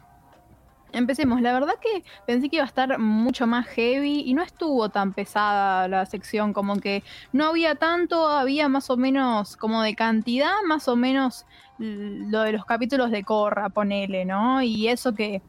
Empecemos. 0.92 1.42
La 1.42 1.54
verdad 1.54 1.74
que 1.82 2.04
pensé 2.26 2.50
que 2.50 2.56
iba 2.58 2.66
a 2.66 2.68
estar 2.68 2.98
mucho 3.00 3.46
más 3.48 3.68
heavy 3.68 4.22
y 4.26 4.34
no 4.34 4.42
estuvo 4.42 4.90
tan 4.90 5.14
pesada 5.14 5.88
la 5.88 6.06
sección, 6.06 6.52
como 6.54 6.80
que 6.80 7.04
no 7.32 7.46
había 7.48 7.76
tanto, 7.76 8.28
había 8.28 8.68
más 8.70 8.90
o 8.90 8.98
menos 8.98 9.56
como 9.58 9.84
de 9.84 9.96
cantidad, 9.96 10.54
más 10.68 10.88
o 10.88 10.96
menos 10.96 11.46
lo 11.78 12.42
de 12.42 12.52
los 12.54 12.66
capítulos 12.66 13.12
de 13.12 13.24
Corra, 13.24 13.70
ponele, 13.70 14.26
¿no? 14.26 14.62
Y 14.62 14.88
eso 14.88 15.14
que, 15.14 15.42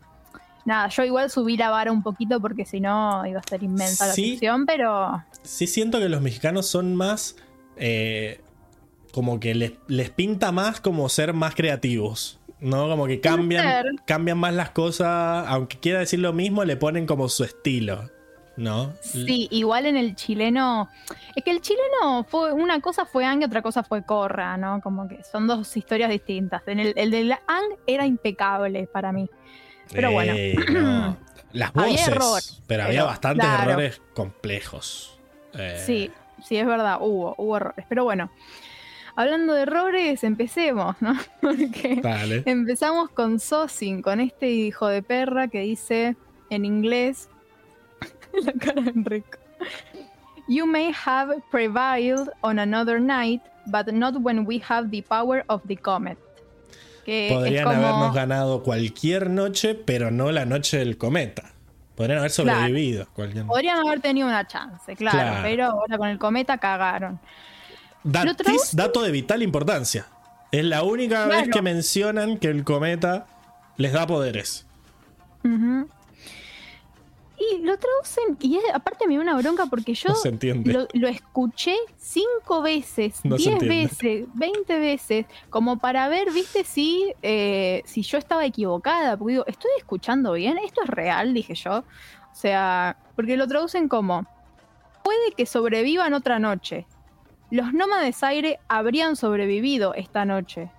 nada, 0.65 0.89
yo 0.89 1.05
igual 1.05 1.31
subí 1.31 1.57
la 1.57 1.70
vara 1.70 1.91
un 1.91 2.02
poquito 2.02 2.39
porque 2.41 2.65
si 2.67 2.81
no 2.81 3.27
iba 3.27 3.41
a 3.41 3.49
ser 3.49 3.62
inmensa 3.62 4.07
la 4.07 4.12
Sí. 4.12 4.33
sección, 4.33 4.67
pero 4.67 5.25
Sí 5.43 5.67
siento 5.67 5.99
que 5.99 6.09
los 6.09 6.20
mexicanos 6.20 6.67
son 6.67 6.94
más... 6.94 7.36
eh, 7.77 8.41
como 9.12 9.41
que 9.41 9.57
les, 9.57 9.73
les 9.89 10.10
pinta 10.10 10.52
más 10.52 10.81
como 10.81 11.09
ser 11.09 11.33
más 11.33 11.57
creativos. 11.57 12.39
¿No? 12.61 12.89
Como 12.89 13.07
que 13.07 13.21
cambian, 13.21 13.97
cambian 14.05 14.39
más 14.39 14.53
las 14.55 14.71
cosas. 14.71 15.47
Aunque 15.49 15.79
quiera 15.79 16.01
decir 16.01 16.19
lo 16.21 16.33
mismo, 16.33 16.65
le 16.65 16.77
ponen 16.77 17.07
como 17.07 17.29
su 17.29 17.45
estilo. 17.45 18.11
¿No? 18.57 18.93
Sí, 19.01 19.49
igual 19.51 19.87
en 19.87 19.97
el 19.97 20.15
chileno. 20.17 20.91
Es 21.35 21.43
que 21.45 21.51
el 21.51 21.63
chileno 21.63 22.25
fue. 22.29 22.53
Una 22.53 22.81
cosa 22.81 23.07
fue 23.07 23.25
Ang 23.25 23.41
y 23.41 23.45
otra 23.45 23.63
cosa 23.63 23.83
fue 23.83 24.05
Corra, 24.05 24.59
¿no? 24.59 24.81
Como 24.83 25.09
que 25.09 25.23
son 25.25 25.47
dos 25.47 25.75
historias 25.77 26.11
distintas. 26.11 26.63
En 26.67 26.79
el, 26.79 26.93
el 26.97 27.11
de 27.11 27.39
Ang 27.47 27.65
era 27.87 28.05
impecable 28.05 28.87
para 28.87 29.13
mí. 29.13 29.31
Pero 29.93 30.13
bueno. 30.13 30.35
Eh, 30.37 30.57
no. 30.71 31.17
Las 31.53 31.71
Había 31.75 31.91
voces. 31.93 32.09
errores, 32.09 32.63
pero 32.69 32.83
había 32.85 33.01
pero, 33.01 33.07
bastantes 33.07 33.45
claro. 33.49 33.71
errores 33.71 34.03
complejos. 34.15 35.19
Eh, 35.55 35.83
Sí, 35.85 36.11
sí, 36.45 36.59
es 36.59 36.67
verdad, 36.67 36.99
hubo, 37.01 37.35
hubo 37.39 37.57
errores. 37.57 37.85
Pero 37.89 38.05
bueno, 38.05 38.31
hablando 39.21 39.53
de 39.55 39.63
errores, 39.63 40.25
empecemos, 40.25 40.97
¿no? 41.01 41.17
Porque 41.41 42.01
Dale. 42.03 42.43
empezamos 42.47 43.11
con 43.11 43.39
Sosin, 43.41 44.03
con 44.03 44.21
este 44.21 44.51
hijo 44.51 44.87
de 44.89 45.03
perra 45.03 45.49
que 45.49 45.61
dice 45.61 46.17
en 46.51 46.65
inglés. 46.65 47.29
la 48.45 48.53
cara 48.53 48.83
de 48.83 48.91
Enrico. 48.91 49.39
You 50.49 50.67
may 50.67 50.93
have 51.07 51.35
prevailed 51.51 52.31
on 52.41 52.59
another 52.59 53.01
night, 53.01 53.41
but 53.67 53.87
not 53.93 54.17
when 54.21 54.47
we 54.47 54.61
have 54.69 54.91
the 54.91 55.03
power 55.03 55.45
of 55.49 55.63
the 55.67 55.77
comet. 55.77 56.19
Que 57.05 57.29
Podrían 57.33 57.65
como- 57.65 57.77
habernos 57.77 58.15
ganado 58.15 58.63
cualquier 58.63 59.31
noche, 59.31 59.75
pero 59.75 60.11
no 60.11 60.33
la 60.33 60.45
noche 60.45 60.79
del 60.79 60.97
cometa. 60.99 61.53
Podrían 61.95 62.19
haber 62.19 62.31
Claro. 62.33 62.51
sobrevivido. 62.61 63.07
cualquier- 63.15 63.47
Podrían 63.47 63.79
haber 63.87 64.01
tenido 64.01 64.27
una 64.27 64.47
chance, 64.47 64.97
claro, 64.97 65.19
Claro. 65.19 65.41
pero 65.43 65.65
ahora 65.67 65.99
con 65.99 66.09
el 66.09 66.19
cometa 66.19 66.59
cagaron. 66.59 67.21
Datis- 68.05 68.73
dato 68.75 69.03
de 69.03 69.11
vital 69.11 69.43
importancia. 69.43 70.07
Es 70.53 70.65
la 70.65 70.83
única 70.83 71.27
vez 71.27 71.49
que 71.49 71.62
mencionan 71.62 72.39
que 72.39 72.49
el 72.49 72.65
cometa 72.65 73.27
les 73.77 73.93
da 73.93 74.07
poderes. 74.07 74.67
Y 77.43 77.59
lo 77.62 77.79
traducen, 77.79 78.37
y 78.41 78.59
es- 78.59 78.65
aparte 78.75 79.07
me 79.07 79.15
dio 79.15 79.23
una 79.23 79.35
bronca 79.37 79.65
porque 79.67 79.95
yo 79.95 80.11
No 80.11 80.15
se 80.15 80.29
entiende. 80.29 80.75
lo, 80.75 80.87
lo 80.93 81.09
escuché 81.09 81.75
cinco 81.97 82.61
veces, 82.61 83.15
No 83.25 83.37
diez 83.37 83.59
veces, 83.61 84.27
veinte 84.35 84.79
veces, 84.79 85.25
como 85.49 85.79
para 85.79 86.09
ver, 86.09 86.31
viste, 86.33 86.65
si, 86.65 87.15
eh, 87.23 87.83
si 87.87 88.03
yo 88.03 88.19
estaba 88.19 88.45
equivocada. 88.45 89.17
Porque 89.17 89.33
digo, 89.33 89.47
¿estoy 89.47 89.70
escuchando 89.79 90.33
bien? 90.35 90.59
¿Esto 90.59 90.83
es 90.83 90.91
real? 90.91 91.33
Dije 91.33 91.55
yo. 91.55 91.79
O 91.79 92.35
sea, 92.35 92.99
porque 93.17 93.39
lo 93.39 93.47
traducen 93.49 93.89
como, 93.89 94.27
puede 95.03 95.33
que 95.35 95.47
sobrevivan 95.47 96.12
otra 96.12 96.39
noche. 96.39 96.87
Los 97.51 97.73
nómades 97.73 98.23
aire 98.23 98.61
habrían 98.69 99.17
sobrevivido 99.17 99.95
esta 99.95 100.25
noche. 100.25 100.70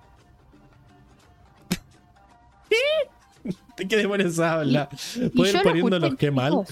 ¿De 3.76 3.88
qué 3.88 3.96
demonios 3.98 4.38
habla? 4.38 4.88
y 5.16 5.28
¿Puedo 5.28 5.50
ir 5.50 5.62
poniéndolos 5.62 6.14
qué 6.16 6.30
mal? 6.30 6.64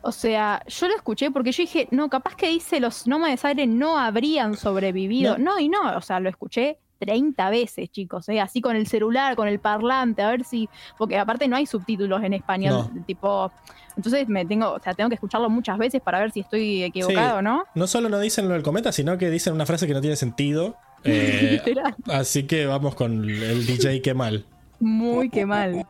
O 0.00 0.12
sea, 0.12 0.62
yo 0.66 0.88
lo 0.88 0.96
escuché 0.96 1.30
porque 1.30 1.52
yo 1.52 1.62
dije, 1.62 1.88
no, 1.90 2.08
capaz 2.08 2.34
que 2.34 2.48
dice 2.48 2.80
los 2.80 3.06
nómades 3.06 3.44
aire 3.44 3.66
no 3.66 3.98
habrían 3.98 4.56
sobrevivido. 4.56 5.38
No. 5.38 5.54
No, 5.54 5.58
y 5.60 5.68
no, 5.68 5.96
o 5.96 6.00
sea, 6.00 6.20
lo 6.20 6.28
escuché 6.28 6.78
30 6.98 7.50
veces, 7.50 7.90
chicos, 7.90 8.28
¿eh? 8.28 8.40
así 8.40 8.60
con 8.60 8.76
el 8.76 8.86
celular, 8.86 9.36
con 9.36 9.48
el 9.48 9.58
parlante, 9.58 10.22
a 10.22 10.30
ver 10.30 10.44
si. 10.44 10.68
Porque 10.96 11.18
aparte 11.18 11.48
no 11.48 11.56
hay 11.56 11.66
subtítulos 11.66 12.22
en 12.22 12.34
español, 12.34 12.90
tipo. 13.06 13.50
Entonces 13.96 14.28
me 14.28 14.44
tengo, 14.44 14.72
o 14.72 14.80
sea, 14.80 14.94
tengo 14.94 15.08
que 15.08 15.14
escucharlo 15.14 15.50
muchas 15.50 15.78
veces 15.78 16.00
para 16.00 16.20
ver 16.20 16.30
si 16.30 16.40
estoy 16.40 16.84
equivocado 16.84 17.38
o 17.38 17.42
no. 17.42 17.64
No 17.74 17.86
solo 17.86 18.08
no 18.08 18.20
dicen 18.20 18.48
lo 18.48 18.54
del 18.54 18.62
cometa, 18.62 18.92
sino 18.92 19.18
que 19.18 19.30
dicen 19.30 19.54
una 19.54 19.66
frase 19.66 19.86
que 19.86 19.94
no 19.94 20.00
tiene 20.00 20.16
sentido. 20.16 20.76
Eh, 21.04 21.60
así 22.06 22.44
que 22.44 22.66
vamos 22.66 22.94
con 22.94 23.24
el 23.24 23.66
DJ 23.66 24.02
qué 24.02 24.14
mal. 24.14 24.44
Muy 24.80 25.30
que 25.30 25.44
mal. 25.46 25.86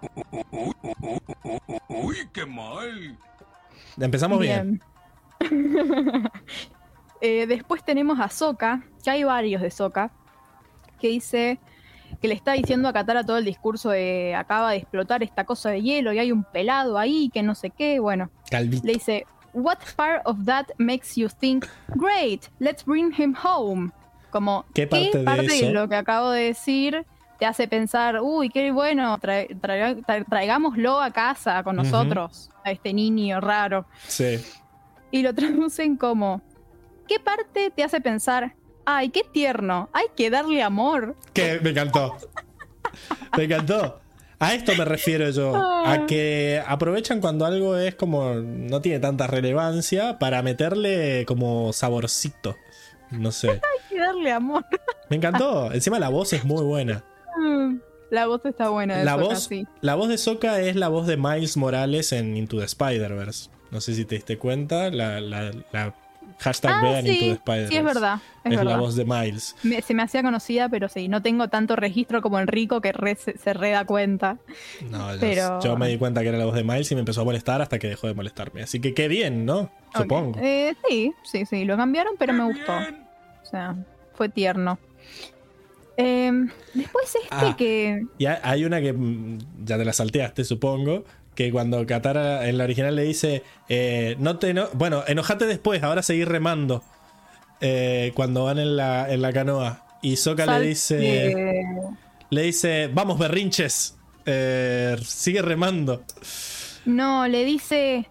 Uy, 1.89 2.17
qué 2.33 2.47
mal. 2.47 3.19
Empezamos 3.99 4.41
bien. 4.41 4.81
Eh, 7.21 7.49
después 7.49 7.83
tenemos 7.83 8.21
a 8.21 8.29
Soka, 8.29 8.85
que 9.03 9.11
hay 9.11 9.25
varios 9.25 9.61
de 9.61 9.73
Soka, 9.73 10.13
que 10.99 11.09
dice 11.09 11.59
que 12.21 12.29
le 12.29 12.35
está 12.35 12.53
diciendo 12.53 12.89
a 12.89 12.93
Katara 12.93 13.23
todo 13.25 13.37
el 13.39 13.45
discurso 13.45 13.91
de 13.91 14.35
acaba 14.35 14.71
de 14.73 14.79
explotar 14.79 15.23
esta 15.23 15.45
cosa 15.45 15.71
de 15.71 15.83
hielo 15.83 16.13
y 16.13 16.19
hay 16.19 16.33
un 16.33 16.43
pelado 16.45 16.99
ahí 16.99 17.31
que 17.33 17.43
no 17.43 17.55
sé 17.55 17.71
qué. 17.71 18.01
Bueno, 18.01 18.31
Calvito. 18.51 18.87
le 18.87 18.95
dice, 18.95 19.27
What 19.55 19.79
part 19.97 20.23
of 20.27 20.45
that 20.45 20.67
makes 20.79 21.15
you 21.17 21.29
think, 21.29 21.65
great, 21.95 22.47
let's 22.59 22.85
bring 22.85 23.13
him 23.17 23.35
home? 23.43 23.91
Como, 24.31 24.65
¿Qué 24.75 24.87
parte 24.87 25.19
de 25.19 25.45
eso? 25.59 25.73
lo 25.73 25.89
que 25.89 25.95
acabo 25.97 26.31
de 26.31 26.45
decir 26.45 27.07
te 27.39 27.47
hace 27.47 27.67
pensar, 27.69 28.21
uy, 28.21 28.49
qué 28.51 28.73
bueno, 28.73 29.17
tra- 29.19 30.27
traigámoslo 30.29 31.01
a 31.01 31.11
casa 31.13 31.63
con 31.63 31.77
nosotros, 31.77 32.51
a 32.65 32.73
este 32.73 32.93
niño 32.93 33.41
raro? 33.41 33.87
Sí. 34.07 34.39
y 35.11 35.23
lo 35.23 35.33
traducen 35.35 35.97
como 35.97 36.43
¿Qué 37.07 37.19
parte 37.21 37.71
te 37.75 37.83
hace 37.83 38.01
pensar? 38.03 38.55
Ay, 38.91 39.11
qué 39.11 39.23
tierno, 39.23 39.91
hay 39.93 40.07
que 40.17 40.31
darle 40.31 40.63
amor. 40.63 41.15
Que 41.35 41.61
me 41.61 41.71
encantó. 41.71 42.17
Me 43.37 43.45
encantó. 43.45 44.01
A 44.39 44.55
esto 44.55 44.73
me 44.79 44.85
refiero 44.87 45.29
yo. 45.31 45.53
Ah. 45.55 45.93
A 45.93 46.07
que 46.07 46.63
aprovechan 46.67 47.21
cuando 47.21 47.45
algo 47.45 47.77
es 47.77 47.95
como. 47.97 48.35
no 48.37 48.81
tiene 48.81 48.99
tanta 49.01 49.27
relevancia 49.27 50.19
para 50.19 50.43
meterle 50.43 51.25
como 51.27 51.73
saborcito. 51.73 52.57
No 53.11 53.31
sé. 53.33 53.49
Hay 53.51 53.59
que 53.91 53.99
darle 53.99 54.33
amor. 54.33 54.65
Me 55.11 55.17
encantó. 55.17 55.71
Encima 55.73 55.99
la 55.99 56.09
voz 56.09 56.33
es 56.33 56.45
muy 56.45 56.65
buena. 56.65 57.05
La 58.11 58.27
voz 58.27 58.41
está 58.47 58.71
buena 58.71 58.97
de 58.97 59.05
La 59.05 59.17
voz, 59.17 59.45
sí. 59.45 59.67
la 59.83 59.95
voz 59.97 60.09
de 60.09 60.17
Sokka 60.17 60.61
es 60.61 60.77
la 60.77 60.89
voz 60.89 61.07
de 61.07 61.19
Miles 61.19 61.59
Morales 61.59 62.13
en 62.13 62.39
Into 62.39 62.57
the 62.59 62.65
Spider-Verse. 62.65 63.51
No 63.71 63.83
sé 63.83 63.95
si 63.95 64.07
te 64.07 64.15
diste 64.15 64.39
cuenta. 64.39 64.91
La, 64.91 65.21
la- 65.21 65.51
la 65.73 65.95
hashtag 66.39 66.71
Ah, 66.75 66.83
vean 66.83 67.07
Into 67.07 67.13
sí, 67.13 67.19
the 67.27 67.33
Spider-Verse. 67.33 67.73
sí, 67.73 67.77
es 67.79 67.85
verdad. 67.85 68.15
Es, 68.45 68.53
Es 68.53 68.59
verdad. 68.59 68.73
la 68.73 68.79
voz 68.79 68.97
de 68.97 69.05
Miles. 69.05 69.57
Me- 69.63 69.83
se 69.83 69.95
me 69.95 70.03
hacía 70.03 70.23
conocida, 70.23 70.69
pero 70.69 70.89
sí, 70.89 71.09
no 71.09 71.21
tengo 71.23 71.49
tanto 71.49 71.77
registro 71.77 72.23
como 72.23 72.39
Enrico 72.39 72.81
que 72.81 72.93
re- 72.93 73.17
se, 73.17 73.37
se 73.37 73.53
re 73.53 73.71
da 73.71 73.85
cuenta. 73.85 74.39
No, 74.91 75.13
yo- 75.15 75.21
Pero- 75.21 75.61
yo 75.63 75.77
me 75.77 75.89
di 75.89 75.99
cuenta 75.99 76.23
que 76.23 76.29
era 76.29 76.39
la 76.39 76.45
voz 76.45 76.55
de 76.55 76.65
Miles 76.65 76.91
y 76.91 76.95
me 76.95 77.01
empezó 77.01 77.21
a 77.21 77.25
molestar 77.25 77.61
hasta 77.61 77.79
que 77.79 77.89
dejó 77.89 78.07
de 78.07 78.15
molestarme. 78.15 78.63
Así 78.63 78.81
que 78.81 78.95
qué 78.95 79.09
bien, 79.09 79.45
¿no? 79.45 79.71
Supongo. 79.95 80.39
Eh, 80.41 80.75
sí, 80.89 81.13
sí, 81.25 81.45
sí, 81.47 81.65
lo 81.65 81.77
cambiaron, 81.77 82.15
pero 82.19 82.33
me 82.33 82.45
gustó. 82.45 82.73
O 82.77 83.47
sea, 83.51 83.75
fue 84.15 84.29
tierno. 84.29 84.79
Eh, 85.97 86.31
después 86.75 87.07
este 87.17 87.29
Ah. 87.31 87.55
que... 87.59 88.03
Y 88.19 88.27
hay- 88.27 88.39
hay 88.43 88.65
una 88.65 88.81
que 88.81 88.93
mm, 88.93 89.39
ya 89.65 89.77
te 89.77 89.85
la 89.85 89.93
salteaste, 89.93 90.45
supongo. 90.45 91.05
Que 91.39 91.53
cuando 91.53 91.87
Katara 91.87 92.49
en 92.49 92.59
la 92.59 92.65
original 92.65 92.97
le 92.97 93.05
dice, 93.05 93.45
eh, 93.69 94.17
no 94.19 94.41
te 94.41 94.51
eno- 94.51 94.71
bueno, 94.73 95.05
enojate 95.07 95.47
después, 95.47 95.85
ahora 95.85 96.03
seguir 96.03 96.29
remando. 96.29 96.83
Eh, 97.61 98.11
cuando 98.17 98.43
van 98.43 98.59
en 98.59 98.77
la, 98.77 99.09
en 99.09 99.23
la 99.23 99.33
canoa. 99.33 99.85
Y 100.03 100.17
Sokka 100.17 100.47
sal- 100.47 100.63
le 100.63 100.69
dice, 100.71 101.65
le 102.31 102.43
dice, 102.43 102.91
vamos 102.93 103.21
berrinches, 103.21 103.97
eh, 104.27 104.97
sigue 105.05 105.41
remando. 105.41 106.03
no, 106.87 107.29
le 107.29 107.45
dice... 107.45 108.09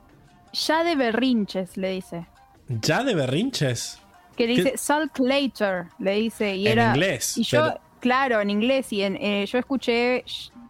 Ya 0.53 0.85
de 0.85 0.95
berrinches, 0.95 1.75
le 1.75 1.89
dice. 1.91 2.25
¿Ya 2.69 3.03
de 3.03 3.13
berrinches? 3.13 3.99
Que 4.37 4.47
le 4.47 4.55
¿Qué? 4.55 4.63
dice 4.63 4.77
Salt 4.77 5.19
Later, 5.19 5.87
le 5.99 6.11
dice. 6.13 6.55
Y 6.55 6.65
En 6.67 6.71
era, 6.71 6.87
inglés, 6.91 7.37
Y 7.37 7.43
yo, 7.43 7.61
pero- 7.65 7.81
claro, 7.99 8.39
en 8.39 8.49
inglés. 8.49 8.93
Y 8.93 9.03
en, 9.03 9.17
eh, 9.17 9.45
yo 9.45 9.57
escuché 9.59 10.23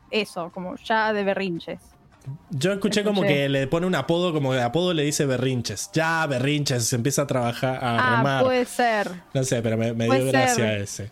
eso, 0.10 0.50
como 0.52 0.76
ya 0.78 1.14
de 1.14 1.24
berrinches. 1.24 1.80
Yo 2.50 2.74
escuché 2.74 3.04
como 3.04 3.22
que 3.24 3.50
le 3.50 3.68
pone 3.68 3.86
un 3.88 3.96
apodo, 3.96 4.34
como 4.34 4.54
de 4.54 4.62
apodo 4.62 4.94
le 4.94 5.04
dice 5.04 5.26
berrinches. 5.26 5.90
Ya, 5.94 6.26
berrinches, 6.28 6.86
se 6.86 6.96
empieza 6.96 7.24
a 7.24 7.28
trabajar, 7.28 7.76
a 7.84 8.14
Ah, 8.14 8.18
remar. 8.18 8.44
puede 8.44 8.66
ser. 8.66 9.10
No 9.34 9.44
sé, 9.44 9.62
pero 9.62 9.78
me, 9.78 9.94
dio 9.94 10.12
ser. 10.14 10.32
gracia 10.32 10.78
ese. 10.78 11.12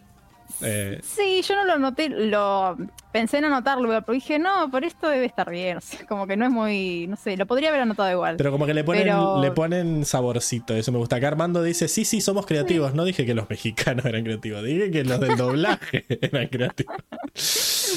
Eh, 0.61 1.01
Sí, 1.03 1.41
yo 1.41 1.53
no 1.55 1.65
lo 1.65 1.77
noté, 1.77 2.07
lo 2.07 2.77
pensé 3.11 3.39
en 3.39 3.45
anotarlo, 3.45 3.89
pero 3.89 4.13
dije, 4.13 4.39
no, 4.39 4.71
por 4.71 4.85
esto 4.85 5.09
debe 5.09 5.25
estar 5.25 5.49
bien. 5.49 5.77
O 5.79 5.81
sea, 5.81 6.05
como 6.07 6.27
que 6.27 6.37
no 6.37 6.45
es 6.45 6.51
muy, 6.51 7.07
no 7.07 7.17
sé, 7.17 7.35
lo 7.35 7.45
podría 7.45 7.69
haber 7.69 7.81
anotado 7.81 8.09
igual. 8.09 8.37
pero 8.37 8.51
como 8.51 8.65
que 8.65 8.73
le 8.73 8.83
ponen, 8.85 9.03
Pero- 9.03 9.41
le 9.41 9.51
ponen 9.51 10.05
saborcito, 10.05 10.73
eso 10.73 10.91
me 10.93 10.97
gusta. 10.97 11.17
Acá 11.17 11.27
Armando 11.27 11.61
dice, 11.61 11.87
sí, 11.89 12.05
sí, 12.05 12.21
somos 12.21 12.45
creativos. 12.45 12.93
No 12.93 13.03
dije 13.03 13.25
que 13.25 13.33
los 13.33 13.49
mexicanos 13.49 14.05
eran 14.05 14.23
creativos, 14.23 14.63
dije 14.63 14.91
que 14.91 15.03
los 15.03 15.19
del 15.19 15.35
doblaje 15.35 16.05
eran 16.21 16.47
creativos. 16.47 16.95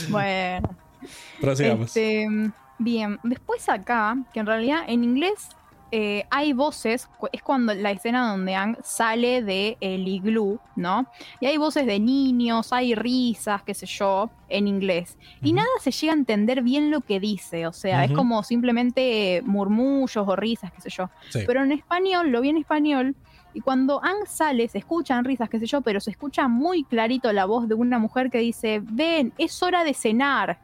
Bueno. 0.08 0.76
Prosigamos. 1.40 1.86
Este, 1.96 2.26
bien, 2.78 3.18
después 3.22 3.68
acá, 3.68 4.16
que 4.32 4.40
en 4.40 4.46
realidad 4.46 4.84
en 4.86 5.04
inglés 5.04 5.50
eh, 5.90 6.26
hay 6.30 6.52
voces, 6.52 7.08
es 7.32 7.42
cuando 7.42 7.72
la 7.72 7.90
escena 7.90 8.30
donde 8.30 8.54
Ang 8.54 8.76
sale 8.82 9.42
de 9.42 9.78
el 9.80 10.06
iglú, 10.06 10.60
¿no? 10.76 11.06
Y 11.40 11.46
hay 11.46 11.56
voces 11.56 11.86
de 11.86 11.98
niños, 11.98 12.74
hay 12.74 12.94
risas, 12.94 13.62
qué 13.62 13.72
sé 13.72 13.86
yo, 13.86 14.30
en 14.50 14.68
inglés. 14.68 15.16
Y 15.42 15.54
nada 15.54 15.68
se 15.80 15.90
llega 15.90 16.12
a 16.12 16.16
entender 16.16 16.62
bien 16.62 16.90
lo 16.90 17.00
que 17.00 17.20
dice, 17.20 17.66
o 17.66 17.72
sea, 17.72 18.04
es 18.04 18.12
como 18.12 18.42
simplemente 18.42 19.42
murmullos 19.46 20.28
o 20.28 20.36
risas, 20.36 20.72
qué 20.72 20.82
sé 20.82 20.90
yo. 20.90 21.08
Sí. 21.30 21.40
Pero 21.46 21.62
en 21.62 21.72
español, 21.72 22.30
lo 22.30 22.42
vi 22.42 22.50
en 22.50 22.58
español, 22.58 23.16
y 23.54 23.60
cuando 23.60 24.04
Ang 24.04 24.26
sale, 24.26 24.68
se 24.68 24.78
escuchan 24.78 25.24
risas, 25.24 25.48
qué 25.48 25.58
sé 25.58 25.66
yo, 25.66 25.80
pero 25.80 26.00
se 26.00 26.10
escucha 26.10 26.48
muy 26.48 26.84
clarito 26.84 27.32
la 27.32 27.46
voz 27.46 27.66
de 27.66 27.74
una 27.74 27.98
mujer 27.98 28.30
que 28.30 28.38
dice, 28.38 28.82
ven, 28.82 29.32
es 29.38 29.62
hora 29.62 29.84
de 29.84 29.94
cenar, 29.94 30.58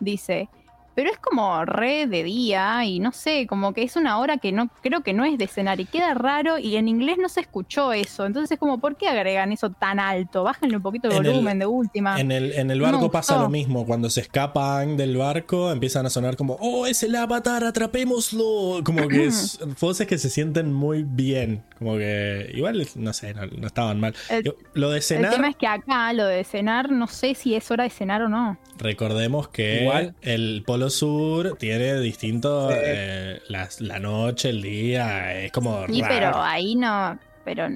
dice. 0.00 0.48
Pero 0.94 1.10
es 1.10 1.18
como 1.18 1.64
re 1.64 2.06
de 2.06 2.22
día 2.22 2.84
y 2.84 3.00
no 3.00 3.12
sé, 3.12 3.46
como 3.46 3.72
que 3.72 3.82
es 3.82 3.96
una 3.96 4.18
hora 4.18 4.36
que 4.38 4.52
no 4.52 4.68
creo 4.82 5.02
que 5.02 5.12
no 5.14 5.24
es 5.24 5.38
de 5.38 5.46
cenar 5.46 5.80
y 5.80 5.86
queda 5.86 6.12
raro 6.14 6.58
y 6.58 6.76
en 6.76 6.86
inglés 6.88 7.16
no 7.18 7.28
se 7.28 7.40
escuchó 7.40 7.92
eso. 7.92 8.26
Entonces 8.26 8.52
es 8.52 8.58
como, 8.58 8.78
¿por 8.78 8.96
qué 8.96 9.08
agregan 9.08 9.52
eso 9.52 9.70
tan 9.70 9.98
alto? 9.98 10.42
Bájenle 10.44 10.76
un 10.76 10.82
poquito 10.82 11.08
el 11.08 11.16
En 11.16 11.24
el- 11.24 11.30
volumen 11.32 11.58
de 11.58 11.66
última. 11.66 12.20
En 12.20 12.30
el, 12.30 12.52
en 12.52 12.70
el 12.70 12.78
No 12.78 12.84
barco 12.84 13.10
pasa 13.10 13.38
lo 13.38 13.48
mismo. 13.48 13.86
Cuando 13.86 14.10
se 14.10 14.20
escapan 14.20 14.96
del 14.96 15.16
barco, 15.16 15.70
empiezan 15.72 16.04
a 16.06 16.10
sonar 16.10 16.36
como, 16.36 16.56
oh, 16.60 16.86
es 16.86 17.02
el 17.02 17.14
avatar, 17.16 17.64
atrapémoslo. 17.64 18.82
Como 18.84 19.08
que 19.08 19.26
es 19.26 19.58
voces 19.80 20.06
que 20.06 20.18
se 20.18 20.30
sienten 20.30 20.72
muy 20.72 21.02
bien. 21.04 21.62
Como 21.78 21.96
que, 21.96 22.50
igual, 22.54 22.86
no 22.96 23.12
sé, 23.12 23.34
no, 23.34 23.46
no 23.46 23.66
estaban 23.66 23.98
mal. 24.00 24.14
El- 24.28 24.44
Yo- 24.44 24.54
lo 24.74 24.90
de 24.90 24.98
El 24.98 25.02
cenar, 25.02 25.32
tema 25.34 25.48
es 25.48 25.56
que 25.56 25.66
acá 25.66 26.12
lo 26.12 26.26
de 26.26 26.44
cenar 26.44 26.90
no 26.90 27.06
sé 27.06 27.34
si 27.34 27.54
es 27.54 27.70
hora 27.70 27.84
de 27.84 27.90
cenar 27.90 28.22
o 28.22 28.28
no. 28.28 28.58
recordemos 28.78 29.48
que 29.48 29.82
Igual. 29.82 30.14
el 30.22 30.64
polo 30.66 30.81
Polo 30.82 30.90
Sur 30.90 31.56
tiene 31.58 32.00
distinto 32.00 32.68
Sí. 32.70 32.74
eh, 32.80 33.40
las- 33.48 33.80
la 33.80 34.00
noche, 34.00 34.50
el 34.50 34.60
día, 34.62 35.32
es 35.32 35.52
como 35.52 35.86
Sí, 35.86 36.00
raro. 36.02 36.14
pero 36.14 36.42
ahí 36.42 36.74
no. 36.74 37.16
Pero 37.44 37.68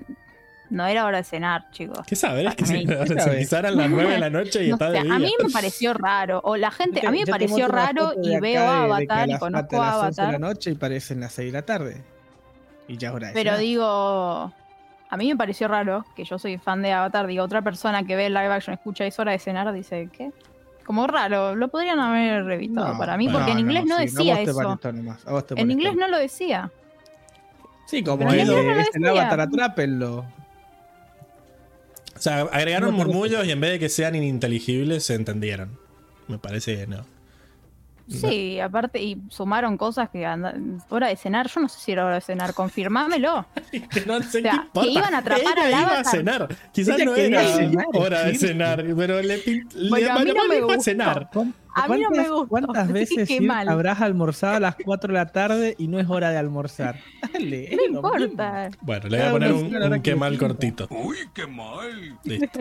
no 0.70 0.86
era 0.86 1.04
hora 1.04 1.18
de 1.18 1.24
cenar, 1.24 1.70
chicos. 1.70 2.00
¿Qué 2.04 2.16
sabes? 2.16 2.52
Que 2.56 2.64
Ay, 2.64 2.80
si 2.80 2.86
¿qué 2.86 3.20
sabes? 3.20 3.38
quizá 3.38 3.60
eran 3.60 3.76
las 3.76 3.88
9 3.90 4.10
de 4.14 4.18
la 4.18 4.30
noche 4.30 4.64
y 4.64 4.68
No 4.70 4.74
está 4.74 4.90
de 4.90 5.02
día. 5.02 5.14
a 5.14 5.18
mí 5.20 5.32
me 5.40 5.50
pareció 5.50 5.94
raro. 5.94 6.40
O 6.42 6.56
la 6.56 6.72
gente, 6.72 7.00
te- 7.00 7.06
a 7.06 7.12
mí 7.12 7.20
me 7.24 7.26
pareció 7.30 7.68
raro 7.68 8.12
y 8.20 8.40
veo 8.40 8.62
a 8.62 8.82
Avatar 8.84 9.28
y 9.30 9.38
conozco 9.38 9.80
a 9.80 9.88
a 9.88 9.96
las 9.98 10.04
11 10.06 10.22
de 10.22 10.26
la 10.26 10.34
Avatar. 10.36 10.40
noche 10.40 10.70
y 10.70 10.74
parecen 10.74 11.20
las 11.20 11.32
6 11.32 11.52
de 11.52 11.58
la 11.58 11.62
tarde. 11.64 12.02
Y 12.88 12.96
ya 12.96 13.10
es 13.10 13.14
hora 13.14 13.28
de 13.28 13.34
Pero 13.34 13.50
cenar. 13.50 13.60
digo, 13.60 14.52
a 15.10 15.16
mí 15.16 15.28
me 15.28 15.36
pareció 15.36 15.68
raro 15.68 16.04
que 16.16 16.24
yo 16.24 16.38
soy 16.40 16.58
fan 16.58 16.82
de 16.82 16.90
Avatar. 16.92 17.28
Digo, 17.28 17.44
otra 17.44 17.62
persona 17.62 18.02
que 18.02 18.16
ve 18.16 18.26
el 18.26 18.34
live 18.34 18.52
action, 18.52 18.74
escucha 18.74 19.06
es 19.06 19.16
hora 19.20 19.30
de 19.30 19.38
cenar, 19.38 19.72
dice, 19.72 20.08
¿qué? 20.12 20.32
Como 20.86 21.08
raro, 21.08 21.56
lo 21.56 21.66
podrían 21.68 21.98
haber 21.98 22.48
evitado 22.48 22.92
No, 22.92 22.98
para 22.98 23.16
mí, 23.16 23.28
porque 23.28 23.50
en 23.50 23.58
inglés 23.58 23.84
no, 23.86 23.98
sí, 23.98 24.04
decía 24.04 24.40
eso. 24.40 24.78
nomás, 24.92 25.24
En 25.56 25.70
inglés 25.72 25.96
no 25.96 26.06
lo 26.06 26.16
decía. 26.16 26.70
Sí, 27.86 28.04
como 28.04 28.22
inglés 28.22 28.46
no 28.46 28.52
lo 28.52 28.60
es 28.80 28.88
el 28.94 29.02
decía. 29.02 29.10
avatar, 29.10 29.40
atrápenlo. 29.40 30.18
O 32.16 32.18
sea, 32.20 32.42
agregaron 32.42 32.94
murmullos 32.94 33.44
y 33.46 33.50
en 33.50 33.60
vez 33.60 33.72
de 33.72 33.78
que 33.80 33.88
sean 33.88 34.14
ininteligibles, 34.14 35.04
se 35.04 35.14
entendieron. 35.14 35.76
Me 36.28 36.38
parece 36.38 36.76
que 36.76 36.86
no. 36.86 37.04
Sí, 38.08 38.60
aparte, 38.60 39.02
y 39.02 39.20
sumaron 39.30 39.76
cosas 39.76 40.08
que 40.10 40.24
anda- 40.24 40.54
hora 40.90 41.08
de 41.08 41.16
cenar, 41.16 41.48
yo 41.48 41.60
no 41.60 41.68
sé 41.68 41.80
si 41.80 41.90
era 41.92 42.04
hora 42.04 42.14
de 42.16 42.20
cenar, 42.20 42.54
confirmámelo. 42.54 43.46
No 44.06 44.22
sé 44.22 44.38
O 44.38 44.42
sea, 44.42 44.68
que 44.74 44.86
iban 44.88 45.12
a 45.14 45.18
atrapar 45.18 45.58
Ella 45.58 45.64
al 45.78 45.82
iba 45.82 45.98
a 46.00 46.04
cenar. 46.04 46.48
Quizás 46.72 46.96
Ella 46.96 47.04
no 47.04 47.16
era 47.16 47.42
cenar, 47.42 47.84
hora 47.94 48.22
de 48.24 48.34
sí. 48.34 48.46
cenar, 48.46 48.84
pero 48.96 49.20
le, 49.22 49.38
pin- 49.44 49.68
le 49.74 49.90
Bueno, 49.90 50.12
a 50.14 50.18
mí 50.20 50.32
no 50.32 50.46
me 50.48 50.56
a 50.58 50.60
gustó. 50.62 50.80
cenar. 50.82 51.28
A 51.74 51.88
mí 51.88 52.00
no 52.00 52.10
me 52.10 52.16
¿Cuántas- 52.16 52.28
gustó. 52.30 52.48
¿Cuántas 52.48 52.92
veces 52.92 53.40
mal. 53.42 53.68
habrás 53.68 54.00
almorzado 54.00 54.54
a 54.56 54.60
las 54.60 54.76
4 54.84 55.08
de 55.12 55.18
la 55.18 55.26
tarde 55.26 55.74
y 55.76 55.88
no 55.88 55.98
es 55.98 56.08
hora 56.08 56.30
de 56.30 56.38
almorzar? 56.38 57.00
Dale, 57.32 57.70
No 57.72 57.82
mismo. 58.02 58.16
importa. 58.16 58.70
Bueno, 58.82 59.08
le 59.08 59.18
voy 59.18 59.26
a 59.26 59.30
poner 59.32 59.52
un, 59.52 59.92
un 59.94 60.00
qué 60.02 60.14
mal 60.14 60.38
cortito. 60.38 60.86
Uy, 60.90 61.16
qué 61.34 61.46
mal. 61.48 62.16
Listo. 62.22 62.60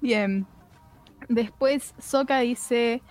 Bien. 0.00 0.46
Después 1.28 1.94
Soka 1.98 2.40
dice, 2.40 3.02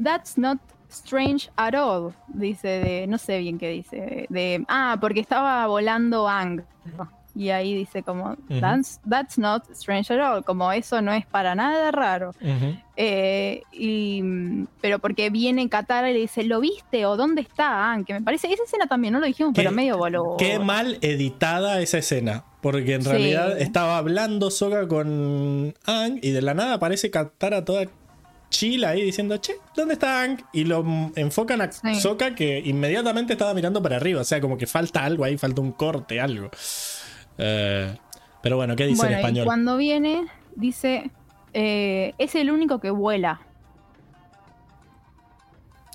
That's 0.00 0.36
not 0.38 0.58
strange 0.90 1.50
at 1.56 1.74
all. 1.74 2.12
Dice 2.28 2.68
de, 2.68 3.06
no 3.06 3.18
sé 3.18 3.38
bien 3.38 3.58
qué 3.58 3.68
dice. 3.70 4.26
De, 4.28 4.64
ah, 4.68 4.96
porque 5.00 5.20
estaba 5.20 5.66
volando 5.66 6.28
Ang. 6.28 6.62
Y 7.34 7.48
ahí 7.48 7.74
dice 7.74 8.02
como, 8.02 8.36
that's, 8.60 9.00
that's 9.08 9.38
not 9.38 9.62
strange 9.70 10.12
at 10.12 10.20
all. 10.20 10.44
Como 10.44 10.70
eso 10.70 11.00
no 11.00 11.12
es 11.14 11.24
para 11.24 11.54
nada 11.54 11.90
raro. 11.90 12.32
Eh, 12.96 13.62
y, 13.72 14.22
pero 14.82 14.98
porque 14.98 15.30
viene 15.30 15.66
Katara 15.70 16.10
y 16.10 16.12
le 16.14 16.20
dice, 16.20 16.42
¿lo 16.44 16.60
viste? 16.60 17.06
¿O 17.06 17.16
dónde 17.16 17.40
está 17.40 17.90
Ang? 17.90 18.04
Que 18.04 18.12
me 18.12 18.20
parece, 18.20 18.52
esa 18.52 18.64
escena 18.64 18.86
también 18.86 19.14
no 19.14 19.20
lo 19.20 19.26
dijimos, 19.26 19.54
pero 19.56 19.72
medio 19.72 19.96
boludo. 19.96 20.36
Qué 20.36 20.58
mal 20.58 20.98
editada 21.00 21.80
esa 21.80 21.98
escena. 21.98 22.44
Porque 22.60 22.94
en 22.94 23.02
Sí. 23.02 23.08
realidad 23.08 23.58
estaba 23.60 23.96
hablando 23.96 24.50
Soka 24.50 24.86
con 24.86 25.74
Ang 25.86 26.18
y 26.22 26.30
de 26.30 26.42
la 26.42 26.54
nada 26.54 26.74
aparece 26.74 27.10
Katara 27.10 27.64
toda 27.64 27.86
chila 28.52 28.90
ahí 28.90 29.02
diciendo, 29.02 29.36
che, 29.38 29.56
¿dónde 29.74 29.94
está 29.94 30.22
Ang? 30.22 30.40
Y 30.52 30.64
lo 30.64 30.84
enfocan 31.16 31.60
a 31.62 31.72
Sí. 31.72 31.94
Soka 31.96 32.34
que 32.34 32.60
inmediatamente 32.60 33.32
estaba 33.32 33.52
mirando 33.54 33.82
para 33.82 33.96
arriba. 33.96 34.20
O 34.20 34.24
sea, 34.24 34.40
como 34.40 34.56
que 34.56 34.66
falta 34.66 35.02
algo 35.04 35.24
ahí, 35.24 35.36
falta 35.38 35.60
un 35.60 35.72
corte, 35.72 36.20
algo. 36.20 36.50
Eh, 37.38 37.96
pero 38.42 38.56
bueno, 38.56 38.76
¿qué 38.76 38.86
dice 38.86 38.98
Bueno, 39.02 39.12
en 39.12 39.18
y 39.18 39.20
español? 39.22 39.44
cuando 39.46 39.76
viene, 39.76 40.26
dice, 40.54 41.10
eh, 41.52 42.12
es 42.18 42.34
el 42.34 42.50
único 42.50 42.78
que 42.78 42.90
vuela. 42.90 43.40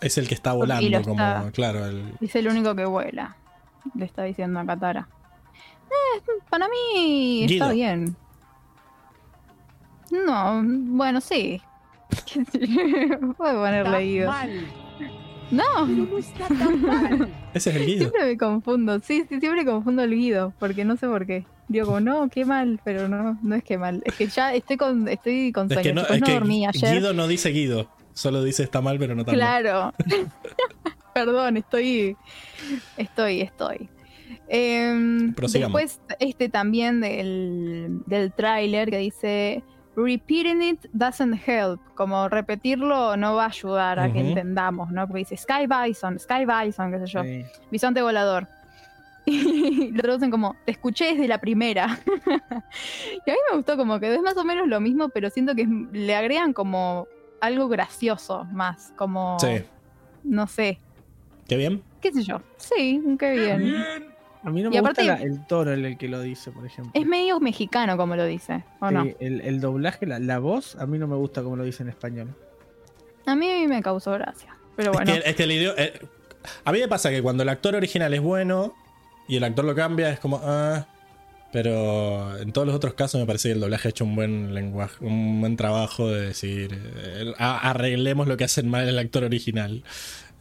Es 0.01 0.17
el 0.17 0.27
que 0.27 0.33
está 0.35 0.53
volando, 0.53 1.01
como, 1.03 1.23
está- 1.23 1.51
claro, 1.53 1.85
el, 1.85 2.13
Es 2.21 2.35
el 2.35 2.47
único 2.47 2.75
que 2.75 2.85
vuela. 2.85 3.35
Le 3.95 4.05
está 4.05 4.23
diciendo 4.23 4.59
a 4.59 4.65
Katara. 4.65 5.07
Eh, 5.89 6.21
para 6.49 6.67
mí 6.67 7.45
Guido. 7.47 7.65
está 7.65 7.73
bien. 7.73 8.15
No, 10.11 10.61
bueno, 10.63 11.19
sí. 11.21 11.61
Puedo 13.37 13.61
ponerle 13.61 13.99
Guido. 13.99 14.33
No, 15.49 15.85
no 15.85 16.17
está 16.17 16.47
tan 16.47 16.81
mal. 16.81 17.29
ese 17.53 17.69
es 17.69 17.75
el 17.75 17.85
Guido. 17.85 17.99
siempre 17.99 18.25
me 18.25 18.37
confundo. 18.37 18.99
Sí, 18.99 19.25
sí, 19.29 19.39
siempre 19.39 19.65
confundo 19.65 20.03
el 20.03 20.13
Guido. 20.15 20.53
Porque 20.59 20.83
no 20.85 20.97
sé 20.97 21.07
por 21.07 21.25
qué. 21.25 21.45
Digo 21.69 21.85
como, 21.85 21.99
no, 21.99 22.29
qué 22.29 22.45
mal. 22.45 22.79
Pero 22.83 23.07
no, 23.07 23.37
no 23.41 23.55
es 23.55 23.63
que 23.63 23.77
mal. 23.77 24.01
Es 24.05 24.15
que 24.15 24.27
ya 24.27 24.53
estoy 24.53 24.77
con, 24.77 25.07
estoy 25.07 25.51
con 25.51 25.67
Es 25.67 25.73
sueño. 25.73 25.83
que 25.83 25.93
no, 25.93 26.01
chicos, 26.01 26.15
es 26.15 26.21
no 26.21 26.27
que 26.27 26.33
dormí 26.33 26.65
ayer. 26.65 26.93
Guido 26.95 27.13
no 27.13 27.27
dice 27.27 27.49
Guido, 27.49 27.89
solo 28.13 28.43
dice 28.43 28.63
está 28.63 28.81
mal, 28.81 28.99
pero 28.99 29.15
no 29.15 29.21
está 29.21 29.31
mal. 29.31 29.39
Claro. 29.39 29.93
Perdón, 31.13 31.57
estoy. 31.57 32.15
Estoy, 32.97 33.41
estoy. 33.41 33.89
Prosigamos. 35.35 35.81
después, 35.81 36.01
este 36.19 36.49
también 36.49 36.99
del, 37.01 38.01
del 38.05 38.31
tráiler 38.33 38.89
que 38.89 38.97
dice. 38.97 39.63
Repeating 39.97 40.61
it 40.61 40.85
doesn't 40.93 41.33
help. 41.47 41.81
Como 41.95 42.29
repetirlo 42.29 43.17
no 43.17 43.33
va 43.35 43.45
a 43.45 43.47
ayudar 43.47 43.99
a 43.99 44.13
que 44.13 44.19
entendamos, 44.19 44.91
¿no? 44.91 45.07
Porque 45.07 45.19
dice 45.19 45.35
Sky 45.35 45.65
Bison, 45.67 46.19
Sky 46.19 46.45
Bison, 46.45 46.91
qué 46.91 46.99
sé 46.99 47.07
yo. 47.07 47.23
Sí. 47.23 47.43
Bisonte 47.71 48.01
volador. 48.03 48.47
Y 49.29 49.91
lo 49.91 50.01
traducen 50.03 50.31
como, 50.31 50.55
te 50.63 50.71
escuché 50.71 51.13
desde 51.13 51.27
la 51.27 51.39
primera. 51.41 51.99
y 52.25 53.29
a 53.29 53.33
mí 53.33 53.39
me 53.51 53.57
gustó 53.57 53.75
como 53.75 53.99
que 53.99 54.13
es 54.13 54.21
más 54.21 54.37
o 54.37 54.45
menos 54.45 54.67
lo 54.69 54.79
mismo, 54.79 55.09
pero 55.09 55.29
siento 55.29 55.53
que 55.53 55.67
le 55.91 56.15
agregan 56.15 56.53
como 56.53 57.07
algo 57.41 57.67
gracioso 57.67 58.45
más, 58.53 58.93
como, 58.95 59.37
Sí, 59.39 59.63
no 60.23 60.47
sé, 60.47 60.79
qué 61.45 61.57
bien. 61.57 61.83
qué 61.99 62.13
sé 62.13 62.23
yo. 62.23 62.41
Sí, 62.55 63.03
qué 63.19 63.31
bien. 63.31 63.57
Bien. 63.63 64.16
A 64.47 64.49
mí 64.49 64.61
no 64.61 64.69
Y 64.69 64.71
me 64.71 64.77
aparte- 64.79 65.01
gusta 65.01 65.17
la- 65.17 65.23
el 65.23 65.45
tono 65.45 65.73
en 65.73 65.83
el 65.83 65.97
que 65.97 66.07
lo 66.07 66.21
dice, 66.21 66.51
por 66.51 66.65
ejemplo. 66.65 66.91
Es 66.95 67.05
medio 67.05 67.37
mexicano 67.41 67.97
como 67.97 68.15
lo 68.15 68.25
dice, 68.25 68.63
¿o 68.79 68.89
no? 68.89 69.03
Sí, 69.03 69.15
el, 69.19 69.41
el 69.41 69.59
doblaje, 69.59 70.05
la, 70.05 70.19
la 70.19 70.39
voz, 70.39 70.77
a 70.77 70.85
mí 70.85 70.97
no 70.97 71.05
me 71.05 71.17
gusta 71.17 71.43
como 71.43 71.57
lo 71.57 71.65
dice 71.65 71.83
en 71.83 71.89
español. 71.89 72.33
A 73.25 73.35
mí 73.35 73.67
me 73.67 73.81
causó 73.81 74.13
gracia. 74.13 74.55
Pero 74.77 74.91
Es 74.91 74.97
bueno, 74.97 75.13
que, 75.21 75.29
es 75.29 75.35
que 75.35 75.43
el 75.43 75.51
idioma- 75.51 75.75
eh, 75.77 75.99
a 76.63 76.71
mí 76.71 76.79
me 76.79 76.87
pasa 76.87 77.09
que 77.09 77.21
cuando 77.21 77.43
el 77.43 77.49
actor 77.49 77.75
original 77.75 78.13
es 78.13 78.21
bueno 78.21 78.73
y 79.27 79.35
el 79.35 79.43
actor 79.43 79.65
lo 79.65 79.75
cambia, 79.75 80.09
es 80.11 80.19
como. 80.21 80.39
ah, 80.41 80.87
pero 81.51 82.37
en 82.37 82.51
todos 82.53 82.67
los 82.67 82.75
otros 82.75 82.93
casos 82.93 83.19
me 83.19 83.27
parece 83.27 83.49
que 83.49 83.53
el 83.53 83.59
doblaje 83.59 83.87
ha 83.87 83.91
hecho 83.91 84.05
un 84.05 84.15
buen 84.15 84.53
lenguaje, 84.53 85.03
un 85.03 85.41
buen 85.41 85.57
trabajo 85.57 86.07
de 86.09 86.27
decir. 86.27 86.69
eh, 86.95 87.33
arreglemos 87.37 88.27
lo 88.27 88.37
que 88.37 88.43
hacen 88.45 88.69
mal 88.69 88.87
el 88.87 88.97
actor 88.99 89.23
original. 89.25 89.83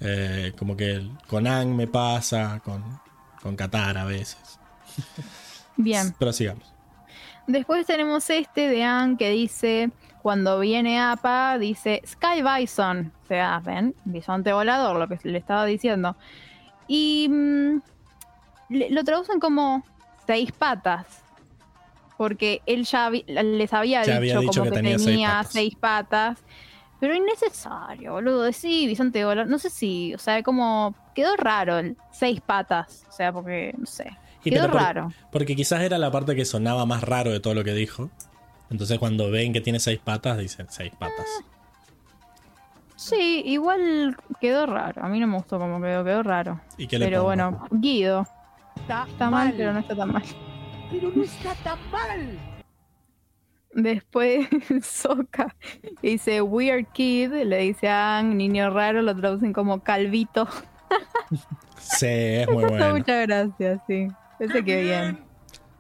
Eh, 0.01 0.53
como 0.59 0.77
que 0.77 1.09
con 1.27 1.47
Ang 1.47 1.75
me 1.75 1.87
pasa, 1.87 2.61
con, 2.65 2.85
con 3.47 3.55
Qatar 3.57 3.97
a 3.97 4.05
veces. 4.05 4.59
bien. 5.77 6.15
Pero 6.19 6.33
sigamos. 6.33 6.73
Después 7.47 7.87
tenemos 7.87 8.29
este 8.29 8.69
de 8.69 8.83
Anne 8.83 9.17
que 9.17 9.31
dice, 9.31 9.91
cuando 10.21 10.59
viene 10.59 11.01
APA, 11.01 11.59
dice 11.59 12.03
Sky 12.05 12.43
Bison. 12.43 13.13
O 13.23 13.27
sea, 13.29 13.61
ven, 13.65 13.95
bisonte 14.05 14.53
volador, 14.53 14.97
lo 14.99 15.07
que 15.07 15.19
le 15.29 15.39
estaba 15.39 15.65
diciendo. 15.65 16.17
Y 16.89 17.29
mm, 17.31 17.77
lo 18.91 19.05
traducen 19.05 19.39
como 19.39 19.85
seis 20.27 20.51
patas. 20.51 21.07
Porque 22.17 22.63
él 22.67 22.85
ya 22.85 23.11
les 23.11 23.73
había 23.73 24.03
Ya 24.03 24.19
dicho, 24.19 24.39
había 24.39 24.41
dicho 24.41 24.61
como 24.61 24.65
que 24.65 24.71
que, 24.71 24.83
tenía 24.83 24.97
tenía, 24.97 25.43
seis 25.45 25.77
patas. 25.77 26.39
seis 26.39 26.39
patas. 26.39 26.39
Pero 27.01 27.15
innecesario, 27.15 28.13
boludo. 28.13 28.51
Sí, 28.53 28.87
bisonte 28.87 29.25
volador. 29.25 29.51
No 29.51 29.59
sé 29.59 29.69
si, 29.71 30.15
o 30.15 30.19
sea, 30.19 30.43
como 30.43 30.95
quedó 31.15 31.37
raro 31.37 31.79
el 31.79 31.97
seis 32.11 32.41
patas. 32.41 33.05
O 33.09 33.13
sea, 33.13 33.33
porque, 33.33 33.75
no 33.77 33.87
sé. 33.87 34.17
Y 34.45 34.51
Quedó 34.51 34.71
por- 34.71 34.81
raro. 34.81 35.13
Porque 35.33 35.57
quizás 35.57 35.81
era 35.83 35.99
la 35.99 36.11
parte 36.11 36.35
que 36.37 36.45
sonaba 36.45 36.87
más 36.87 37.03
raro 37.03 37.33
de 37.33 37.41
todo 37.41 37.55
lo 37.55 37.65
que 37.65 37.75
dijo. 37.75 38.11
Entonces 38.71 38.99
cuando 38.99 39.31
ven 39.31 39.53
que 39.53 39.61
tiene 39.61 39.79
seis 39.81 39.99
patas, 39.99 40.39
dicen 40.39 40.67
seis 40.71 40.93
patas. 40.99 41.27
Sí, 42.97 43.43
igual 43.45 44.17
quedó 44.41 44.67
raro. 44.67 45.05
A 45.05 45.09
mí 45.09 45.21
no 45.21 45.27
me 45.27 45.37
gustó 45.37 45.59
como 45.59 45.81
quedó, 45.81 46.03
quedó 46.05 46.23
raro. 46.23 46.61
¿Y 46.79 46.87
qué 46.87 46.99
le 46.99 47.05
Pero 47.07 47.19
pongo? 47.19 47.27
bueno, 47.29 47.67
Guido. 47.71 48.27
Está, 48.77 49.07
Está 49.09 49.31
mal, 49.31 49.53
pero 49.57 49.73
no 49.73 49.81
está 49.81 49.95
tan 49.95 50.13
mal. 50.13 50.23
Pero 50.91 51.11
no 51.15 51.23
está 51.23 51.55
tan 51.57 51.79
mal. 51.91 52.39
Después 53.77 54.49
Soka 54.83 55.55
dice 56.03 56.41
Weird 56.41 56.87
Kid, 56.93 57.31
le 57.33 57.59
dice 57.59 57.89
a 57.89 58.23
niño 58.23 58.71
raro, 58.71 59.03
lo 59.03 59.15
traducen 59.15 59.53
como 59.53 59.83
calvito. 59.83 60.49
Sí, 61.79 62.07
es 62.07 62.49
muy 62.51 62.65
bueno. 62.65 62.95
muchas 62.95 63.27
gracias, 63.27 63.81
sí. 63.87 64.09
Ese 64.41 64.65
que 64.65 64.83
bien. 64.83 65.21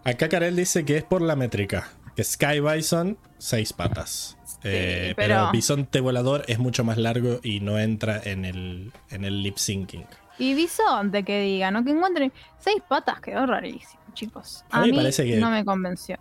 Acá 0.04 0.28
Karel 0.28 0.54
dice 0.56 0.84
que 0.84 0.98
es 0.98 1.04
por 1.04 1.22
la 1.22 1.36
métrica. 1.36 1.88
Que 2.14 2.22
Sky 2.22 2.60
Bison, 2.60 3.18
seis 3.38 3.72
patas. 3.72 4.36
Eh, 4.62 5.14
pero... 5.16 5.34
pero- 5.34 5.50
Bisonte 5.52 6.00
Volador 6.00 6.44
es 6.48 6.58
mucho 6.58 6.84
más 6.84 6.96
largo 6.98 7.40
y 7.42 7.60
no 7.60 7.78
entra 7.78 8.20
en 8.24 8.44
el, 8.44 8.92
en 9.10 9.24
el 9.24 9.42
lip 9.42 9.56
syncing. 9.56 10.04
Y 10.38 10.54
Bisonte 10.54 11.22
que 11.22 11.40
diga, 11.40 11.70
¿no? 11.70 11.82
Que 11.84 11.90
encuentren 11.92 12.30
seis 12.58 12.82
patas, 12.86 13.20
quedó 13.20 13.46
rarísimo, 13.46 14.02
chicos. 14.12 14.64
A 14.70 14.78
A, 14.78 14.80
mí 14.82 14.88
me 14.88 14.92
mí 14.92 14.98
parece 14.98 15.24
que- 15.24 15.36
no 15.38 15.50
me 15.50 15.64
convenció. 15.64 16.18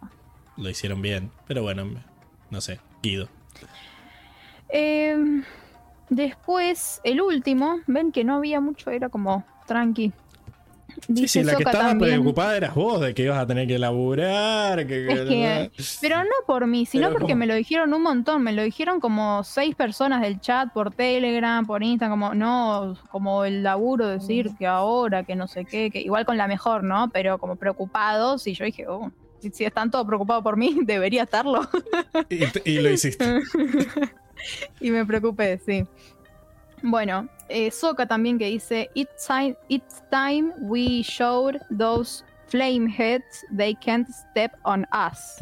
Lo 0.57 0.69
hicieron 0.69 1.01
bien. 1.01 1.31
Pero 1.47 1.61
bueno, 1.63 1.85
no 2.49 2.61
sé. 2.61 2.79
Guido. 3.03 3.27
Eh, 4.69 5.41
Después, 6.09 7.01
el 7.03 7.19
último, 7.19 7.79
ven 7.87 8.11
que 8.11 8.23
no 8.23 8.35
había 8.35 8.61
mucho, 8.61 8.91
era 8.91 9.09
como 9.09 9.43
tranqui. 9.65 10.11
Sí, 10.87 11.01
Dice 11.07 11.39
sí, 11.39 11.43
la 11.43 11.55
que 11.55 11.63
estaba 11.63 11.89
también. 11.89 12.11
preocupada 12.21 12.55
eras 12.55 12.75
vos 12.75 13.01
de 13.01 13.15
que 13.15 13.23
ibas 13.23 13.39
a 13.39 13.47
tener 13.47 13.67
que 13.67 13.79
laburar. 13.79 14.85
Que, 14.85 15.07
Es 15.11 15.19
que- 15.27 15.71
pero 15.99 16.19
no 16.23 16.29
por 16.45 16.67
mí, 16.67 16.85
sino 16.85 17.07
Pero 17.07 17.13
porque 17.19 17.33
¿cómo? 17.33 17.39
me 17.39 17.47
lo 17.47 17.55
dijeron 17.55 17.91
un 17.93 18.03
montón. 18.03 18.43
Me 18.43 18.53
lo 18.53 18.61
dijeron 18.61 18.99
como 18.99 19.43
seis 19.43 19.73
personas 19.75 20.21
del 20.21 20.39
chat 20.39 20.71
por 20.71 20.91
Telegram, 20.93 21.65
por 21.65 21.81
Instagram, 21.83 22.19
como 22.19 22.35
no, 22.35 22.95
como 23.09 23.43
el 23.45 23.63
laburo, 23.63 24.07
decir 24.07 24.51
que 24.59 24.67
ahora, 24.67 25.23
que 25.23 25.35
no 25.35 25.47
sé 25.47 25.65
qué, 25.65 25.89
que 25.89 26.01
igual 26.01 26.25
con 26.27 26.37
la 26.37 26.47
mejor, 26.47 26.83
¿no? 26.83 27.09
Pero 27.11 27.39
como 27.39 27.55
preocupados. 27.55 28.45
Y 28.45 28.53
yo 28.53 28.63
dije, 28.63 28.87
oh, 28.87 29.11
si, 29.51 29.65
están 29.65 29.91
todos 29.91 30.05
preocupados 30.05 30.43
por 30.43 30.57
mí, 30.57 30.77
debería 30.83 31.23
estarlo. 31.23 31.67
y, 32.29 32.79
lo 32.79 32.89
hiciste. 32.89 33.41
y 34.79 34.91
me 34.91 35.05
preocupé, 35.05 35.59
sí. 35.65 35.85
Bueno, 36.83 37.27
eh, 37.49 37.71
Soka 37.71 38.05
también 38.05 38.37
que 38.37 38.45
dice, 38.45 38.89
it's 38.93 39.25
time, 39.25 39.55
it's 39.69 40.03
time 40.11 40.53
we 40.61 41.01
showed 41.03 41.59
those 41.75 42.23
flameheads 42.47 43.45
they 43.55 43.75
can't 43.75 44.07
step 44.09 44.51
on 44.63 44.85
us. 44.93 45.37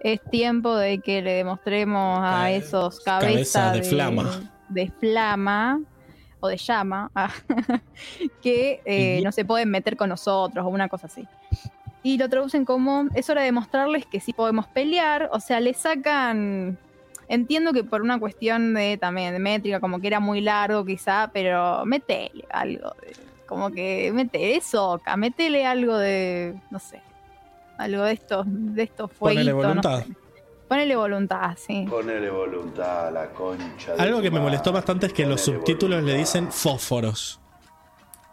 Es 0.00 0.20
tiempo 0.30 0.76
de 0.76 0.98
que 0.98 1.22
le 1.22 1.32
demostremos 1.32 2.20
a 2.22 2.52
Eh, 2.52 2.56
esos 2.56 3.00
cabeza 3.00 3.60
cabezas 3.60 3.72
de 3.72 3.82
flama. 3.82 4.50
de 4.68 4.92
flama 5.00 5.80
o 6.40 6.48
de 6.48 6.56
llama 6.56 7.10
ah, 7.14 7.32
que 8.42 8.82
eh, 8.84 9.20
no 9.24 9.32
se 9.32 9.44
pueden 9.44 9.70
meter 9.70 9.96
con 9.96 10.08
nosotros 10.10 10.64
o 10.64 10.68
una 10.68 10.88
cosa 10.88 11.06
así. 11.06 11.26
Y 12.06 12.18
lo 12.18 12.28
traducen 12.28 12.64
como 12.64 13.06
es 13.14 13.28
hora 13.30 13.42
de 13.42 13.50
mostrarles 13.50 14.06
que 14.06 14.20
sí 14.20 14.32
podemos 14.32 14.68
pelear, 14.68 15.28
o 15.32 15.40
sea, 15.40 15.58
le 15.58 15.74
sacan 15.74 16.78
entiendo 17.28 17.72
que 17.72 17.82
por 17.82 18.00
una 18.02 18.20
cuestión 18.20 18.74
de 18.74 18.96
también 18.96 19.32
de 19.32 19.40
métrica 19.40 19.80
como 19.80 19.98
que 19.98 20.06
era 20.06 20.20
muy 20.20 20.40
largo 20.40 20.84
quizá, 20.84 21.30
pero 21.32 21.84
metele 21.84 22.44
algo 22.48 22.92
de- 23.02 23.16
como 23.48 23.70
que 23.72 24.12
mete 24.14 24.54
eso, 24.56 25.00
metele 25.16 25.66
algo 25.66 25.96
de 25.98 26.54
no 26.70 26.78
sé, 26.78 27.02
algo 27.76 28.04
de 28.04 28.12
estos 28.12 28.44
de 28.46 28.84
estos 28.84 29.10
Ponele 29.10 29.52
fueguitos, 29.52 29.56
no 29.56 29.68
voluntad. 29.82 30.04
sé. 30.04 30.16
Ponele 30.68 30.94
voluntad, 30.96 31.56
sí. 31.56 31.86
Ponele 31.90 32.30
voluntad 32.30 33.08
a 33.08 33.10
la 33.10 33.26
concha. 33.30 33.94
de 33.96 34.02
Algo 34.02 34.22
que 34.22 34.30
me 34.30 34.38
molestó 34.38 34.70
bastante 34.72 35.06
es 35.06 35.12
que 35.12 35.26
los 35.26 35.40
Ponele 35.40 35.58
subtítulos 35.58 36.04
le 36.04 36.14
dicen 36.14 36.52
fósforos 36.52 37.40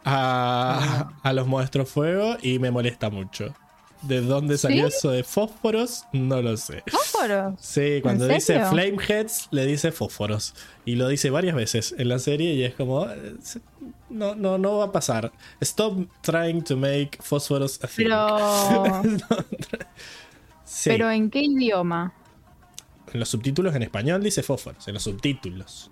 a, 0.06 1.10
a 1.24 1.34
los 1.34 1.48
monstruos 1.48 1.90
fuego 1.90 2.36
y 2.42 2.60
me 2.60 2.70
molesta 2.70 3.10
mucho. 3.10 3.54
¿De 4.04 4.22
dónde 4.22 4.58
salió 4.58 4.90
¿Sí? 4.90 4.96
eso 4.98 5.12
de 5.12 5.24
fósforos? 5.24 6.06
No 6.12 6.42
lo 6.42 6.58
sé. 6.58 6.84
Fósforos. 6.92 7.56
Sí, 7.60 8.00
cuando 8.02 8.26
¿En 8.28 8.36
dice? 8.36 8.60
Flameheads 8.66 9.48
le 9.52 9.66
dice 9.66 9.92
fósforos. 9.92 10.54
Y 10.86 10.96
lo 10.96 11.08
dice 11.08 11.30
varias 11.30 11.56
veces 11.56 11.96
en 11.98 12.10
la 12.10 12.20
serie 12.20 12.54
y 12.54 12.64
es 12.64 12.76
como... 12.76 13.06
eh, 13.10 13.36
No, 14.10 14.36
no, 14.36 14.58
no 14.58 14.78
va 14.80 14.86
a 14.86 14.92
pasar. 14.92 15.32
Stop 15.62 16.08
trying 16.22 16.64
to 16.64 16.76
make 16.76 17.12
phosphorus 17.22 17.82
a 17.84 17.88
thing. 17.88 18.04
Pero 18.06 19.02
Sí, 20.66 20.90
pero 20.90 21.10
en 21.12 21.30
qué 21.30 21.42
idioma? 21.42 22.14
en 23.14 23.20
los 23.20 23.30
subtítulos 23.30 23.76
en 23.76 23.84
español 23.84 24.24
dice 24.24 24.42
fósforos, 24.42 24.88
en 24.88 24.96
los 24.96 25.04
subtítulos. 25.04 25.92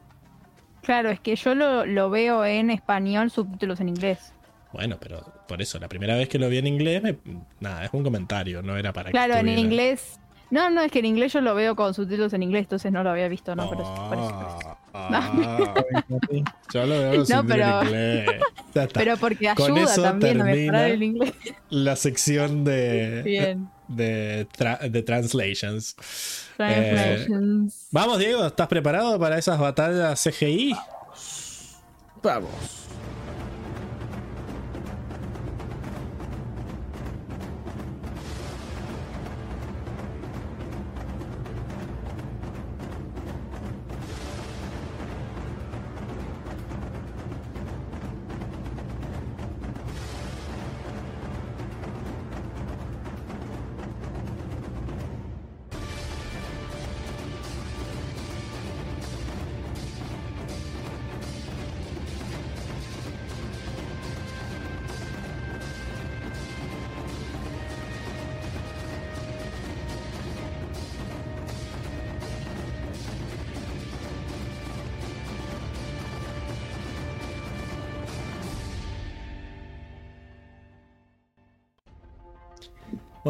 Claro, 0.82 1.12
es 1.12 1.20
que 1.20 1.36
yo 1.36 1.54
lo, 1.54 1.86
lo 1.86 2.10
veo 2.10 2.44
en 2.44 2.72
español, 2.72 3.30
subtítulos 3.30 3.80
en 3.80 3.90
inglés. 3.90 4.34
Bueno, 4.74 4.98
pero 5.00 5.22
por 5.48 5.62
eso, 5.62 5.80
la 5.80 5.88
primera 5.90 6.16
vez 6.16 6.30
que 6.30 6.40
lo 6.40 6.48
vi 6.50 6.58
en 6.58 6.68
inglés, 6.68 7.02
me- 7.04 7.18
nada, 7.60 7.84
es 7.86 7.90
un 7.94 8.04
comentario, 8.04 8.62
no 8.62 8.78
era 8.78 8.94
para 8.94 9.08
que 9.08 9.12
Claro, 9.12 9.36
en 9.36 9.50
inglés. 9.50 10.18
No, 10.50 10.70
no, 10.70 10.82
es 10.82 10.92
que 10.92 11.00
en 11.00 11.06
inglés 11.06 11.32
yo 11.32 11.40
lo 11.40 11.56
veo 11.56 11.78
con 11.78 11.94
subtítulos 11.94 12.34
en 12.34 12.44
inglés, 12.44 12.64
entonces 12.64 12.92
no 12.92 13.04
lo 13.04 13.10
había 13.10 13.30
visto, 13.30 13.56
no, 13.56 13.70
por 13.70 13.80
eso. 13.82 13.96
por 14.10 14.18
eso. 14.18 14.78
Ah, 14.94 15.34
ah, 15.34 15.74
yo 16.74 16.86
lo 16.86 17.00
veo 17.00 17.26
con 17.26 17.36
No, 17.38 17.46
pero- 17.48 17.82
en 17.82 17.88
inglés. 17.88 18.26
Ya 18.74 18.84
está. 18.84 19.00
Pero 19.02 19.18
porque 19.18 19.54
Con 19.56 19.72
ayuda 19.78 19.92
eso 19.92 20.02
también 20.02 20.40
a 20.40 20.44
mejorar 20.46 20.90
el 20.92 21.04
inglés. 21.04 21.34
La 21.70 21.96
sección 21.98 22.64
de, 22.64 23.22
Bien. 23.26 23.70
de, 23.90 24.48
tra- 24.58 24.80
de 24.90 25.04
translations. 25.04 25.96
Translations. 26.56 27.88
Vamos, 27.92 28.20
Diego, 28.20 28.46
¿estás 28.46 28.68
preparado 28.70 29.20
para 29.20 29.38
esas 29.38 29.60
batallas 29.60 30.22
CGI? 30.24 30.74
Vamos. 32.24 32.52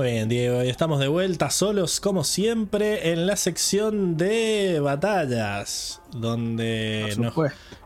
Muy 0.02 0.14
bien, 0.14 0.30
Diego, 0.30 0.64
y 0.64 0.70
estamos 0.70 1.00
de 1.00 1.08
vuelta 1.08 1.52
solos 1.52 2.00
como 2.00 2.24
siempre 2.24 3.12
en 3.12 3.28
la 3.28 3.36
sección 3.36 4.18
de 4.18 4.80
batallas, 4.80 6.02
donde 6.12 7.16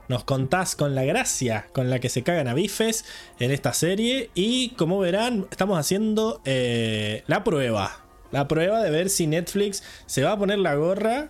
nos, 0.08 0.24
contás 0.24 0.77
con 0.77 0.95
la 0.95 1.03
gracia 1.03 1.68
con 1.74 1.90
la 1.90 2.00
que 2.00 2.08
se 2.08 2.24
cagan 2.24 2.48
a 2.48 2.53
bifes 2.53 3.03
en 3.38 3.52
esta 3.52 3.74
serie 3.74 4.30
y 4.34 4.69
como 4.76 4.98
verán 4.98 5.45
estamos 5.52 5.77
haciendo 5.77 6.42
eh, 6.45 7.26
la 7.27 7.44
prueba, 7.44 8.00
la 8.32 8.48
prueba 8.48 8.82
de 8.82 8.92
ver 8.92 9.10
si 9.10 9.27
Netflix 9.27 9.84
se 10.06 10.24
va 10.24 10.32
a 10.32 10.38
poner 10.38 10.60
la 10.60 10.76
gorra 10.76 11.27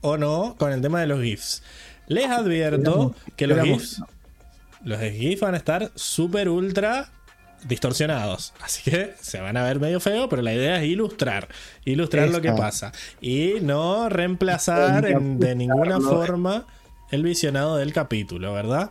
o 0.00 0.16
no 0.16 0.54
con 0.56 0.72
el 0.72 0.80
tema 0.80 1.02
de 1.02 1.08
los 1.08 1.20
GIFs. 1.20 1.62
Les 2.06 2.24
advierto 2.24 3.14
que 3.36 3.46
los 3.46 3.60
GIFs, 3.60 4.02
los 4.82 4.98
GIFs 4.98 5.42
van 5.42 5.52
a 5.52 5.58
estar 5.58 5.92
súper 5.94 6.48
ultra 6.48 7.12
distorsionados. 7.66 8.52
Así 8.60 8.90
que 8.90 9.14
se 9.20 9.40
van 9.40 9.56
a 9.56 9.64
ver 9.64 9.80
medio 9.80 10.00
feo, 10.00 10.28
pero 10.28 10.42
la 10.42 10.52
idea 10.54 10.80
es 10.82 10.88
ilustrar. 10.88 11.48
Ilustrar 11.84 12.28
lo 12.28 12.40
que 12.40 12.48
pasa. 12.52 12.92
Y 13.20 13.54
no 13.62 14.08
reemplazar 14.08 15.04
en- 15.06 15.38
de 15.38 15.54
ninguna 15.54 15.98
forma 16.10 16.66
el 17.10 17.22
visionado 17.24 17.76
del 17.76 17.92
capítulo, 17.92 18.52
¿verdad? 18.52 18.90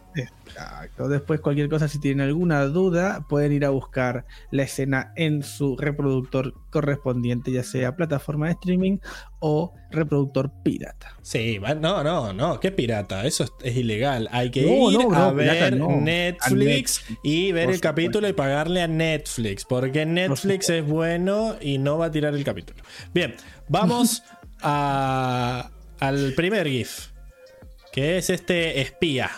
Exacto. 0.50 1.08
Después, 1.08 1.40
cualquier 1.40 1.70
cosa, 1.70 1.88
si 1.88 2.00
tienen 2.00 2.22
alguna 2.28 2.66
duda, 2.66 3.26
pueden 3.30 3.52
ir 3.54 3.66
a 3.66 3.70
buscar 3.70 4.26
la 4.52 4.64
escena 4.64 5.14
en 5.16 5.44
su 5.44 5.78
reproductor 5.78 6.54
correspondiente, 6.70 7.52
ya 7.52 7.64
sea 7.64 7.96
plataforma 7.96 8.48
de 8.48 8.54
streaming 8.54 8.98
o 9.40 9.74
reproductor 9.92 10.52
pirata. 10.64 11.16
Sí, 11.22 11.60
no, 11.80 12.04
no, 12.04 12.34
no, 12.34 12.60
qué 12.60 12.72
pirata, 12.72 13.26
eso 13.26 13.44
es, 13.44 13.52
es 13.64 13.78
ilegal. 13.78 14.28
Hay 14.32 14.52
que 14.52 14.62
No, 14.64 14.92
ir 14.92 15.00
no, 15.00 15.16
a 15.16 15.30
no, 15.30 15.36
ver. 15.36 15.78
Netflix 15.78 17.04
y 17.24 17.52
ver 17.52 17.66
por 17.66 17.74
el 17.74 17.82
capítulo 17.82 18.28
y 18.28 18.34
pagarle 18.34 18.82
a 18.82 18.88
Netflix, 18.88 19.66
porque 19.66 20.06
Netflix 20.06 20.70
es 20.70 20.86
bueno 20.86 21.56
y 21.62 21.78
no 21.78 21.98
va 21.98 22.08
a 22.08 22.12
tirar 22.12 22.36
el 22.36 22.44
capítulo. 22.44 22.82
Bien, 23.14 23.36
vamos 23.68 24.24
a, 24.62 25.72
al 26.00 26.34
primer 26.36 26.68
GIF, 26.68 27.08
que 27.92 28.18
es 28.18 28.30
este 28.30 28.82
espía, 28.82 29.30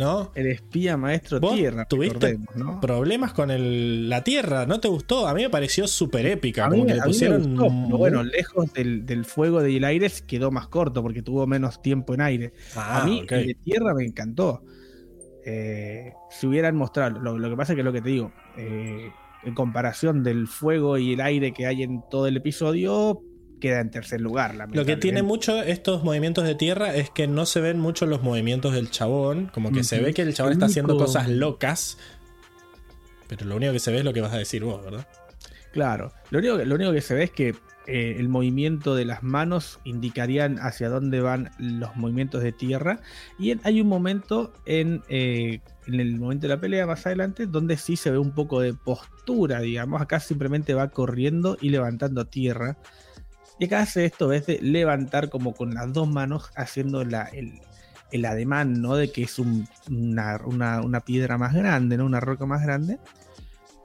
¿no? 0.00 0.32
El 0.34 0.46
espía 0.48 0.96
maestro 0.96 1.38
¿Vos 1.40 1.54
tierra, 1.54 1.84
tuviste 1.84 2.38
¿no? 2.56 2.80
problemas 2.80 3.32
con 3.32 3.50
el- 3.50 4.08
la 4.08 4.24
Tierra? 4.24 4.66
¿No 4.66 4.80
te 4.80 4.88
gustó? 4.88 5.28
A 5.28 5.34
mí 5.34 5.42
me 5.42 5.50
pareció 5.50 5.86
súper 5.86 6.26
épica, 6.26 6.64
A 6.66 6.70
mí, 6.70 6.76
como 6.78 6.86
que 6.86 6.92
a 6.92 6.94
le 6.96 7.00
mí 7.02 7.06
me 7.06 7.08
pusieron... 7.08 7.42
gustó, 7.54 7.68
pero 7.86 7.98
bueno, 7.98 8.22
lejos 8.24 8.72
del, 8.72 9.06
del 9.06 9.24
fuego 9.24 9.62
del 9.62 9.84
aire 9.84 10.10
quedó 10.26 10.50
más 10.50 10.66
corto 10.68 11.02
porque 11.02 11.22
tuvo 11.22 11.46
menos 11.46 11.80
tiempo 11.82 12.14
en 12.14 12.20
aire. 12.22 12.52
Ah, 12.74 13.02
a 13.02 13.04
mí 13.04 13.20
ok. 13.24 13.32
el 13.32 13.46
de 13.48 13.54
tierra 13.54 13.94
me 13.94 14.04
encantó. 14.04 14.62
Eh, 15.44 16.12
si 16.30 16.46
hubieran 16.46 16.76
mostrado, 16.76 17.18
lo, 17.20 17.38
lo 17.38 17.50
que 17.50 17.56
pasa 17.56 17.72
es 17.72 17.76
que 17.76 17.82
lo 17.82 17.92
que 17.92 18.02
te 18.02 18.10
digo, 18.10 18.32
eh, 18.56 19.10
en 19.42 19.54
comparación 19.54 20.22
del 20.22 20.46
fuego 20.48 20.98
y 20.98 21.14
el 21.14 21.20
aire 21.20 21.52
que 21.52 21.66
hay 21.66 21.82
en 21.82 22.02
todo 22.10 22.26
el 22.26 22.36
episodio, 22.36 23.22
queda 23.60 23.80
en 23.80 23.90
tercer 23.90 24.20
lugar. 24.20 24.54
Lo 24.72 24.84
que 24.84 24.96
tiene 24.96 25.22
mucho 25.22 25.62
estos 25.62 26.02
movimientos 26.02 26.44
de 26.44 26.54
tierra 26.56 26.94
es 26.94 27.10
que 27.10 27.28
no 27.28 27.46
se 27.46 27.60
ven 27.60 27.78
mucho 27.78 28.06
los 28.06 28.22
movimientos 28.22 28.74
del 28.74 28.90
chabón. 28.90 29.46
Como 29.46 29.70
que 29.70 29.84
se 29.84 30.00
ve 30.00 30.12
que 30.14 30.22
el 30.22 30.34
chabón 30.34 30.52
El 30.52 30.56
está 30.56 30.66
haciendo 30.66 30.96
cosas 30.96 31.28
locas. 31.28 31.98
Pero 33.28 33.46
lo 33.46 33.56
único 33.56 33.72
que 33.72 33.78
se 33.78 33.92
ve 33.92 33.98
es 33.98 34.04
lo 34.04 34.12
que 34.12 34.20
vas 34.20 34.32
a 34.34 34.38
decir 34.38 34.64
vos, 34.64 34.82
¿verdad? 34.84 35.06
Claro, 35.72 36.12
lo 36.30 36.40
único, 36.40 36.58
que- 36.58 36.66
lo 36.66 36.74
único 36.74 36.92
que 36.92 37.00
se 37.00 37.14
ve 37.14 37.24
es 37.24 37.30
que 37.30 37.54
eh, 37.86 38.16
el 38.18 38.28
movimiento 38.28 38.94
de 38.94 39.04
las 39.04 39.22
manos 39.22 39.80
indicarían 39.84 40.58
hacia 40.60 40.88
dónde 40.90 41.20
van 41.20 41.50
los 41.58 41.96
movimientos 41.96 42.42
de 42.42 42.52
tierra. 42.52 43.00
Y 43.38 43.52
en- 43.52 43.60
hay 43.64 43.80
un 43.80 43.88
momento 43.88 44.52
en, 44.66 45.02
eh, 45.08 45.60
en 45.86 45.98
el 45.98 46.18
momento 46.18 46.42
de 46.46 46.54
la 46.54 46.60
pelea 46.60 46.86
más 46.86 47.06
adelante 47.06 47.46
donde 47.46 47.76
sí 47.76 47.96
se 47.96 48.10
ve 48.10 48.18
un 48.18 48.32
poco 48.32 48.60
de 48.60 48.74
postura, 48.74 49.60
digamos. 49.60 50.00
Acá 50.02 50.20
simplemente 50.20 50.74
va 50.74 50.88
corriendo 50.90 51.56
y 51.60 51.70
levantando 51.70 52.26
tierra. 52.26 52.76
Y 53.60 53.66
acá 53.66 53.80
hace 53.82 54.06
esto, 54.06 54.26
ves, 54.26 54.46
de 54.46 54.58
levantar 54.60 55.28
como 55.28 55.54
con 55.54 55.74
las 55.74 55.92
dos 55.92 56.08
manos, 56.08 56.50
haciendo 56.56 57.04
la, 57.04 57.24
el, 57.24 57.60
el 58.10 58.24
ademán, 58.24 58.80
¿no? 58.82 58.96
De 58.96 59.12
que 59.12 59.22
es 59.22 59.38
un- 59.38 59.68
una, 59.88 60.40
una- 60.44 60.80
una 60.80 61.00
piedra 61.00 61.38
más 61.38 61.54
grande, 61.54 61.96
¿no? 61.96 62.06
Una 62.06 62.18
roca 62.20 62.46
más 62.46 62.62
grande. 62.62 62.98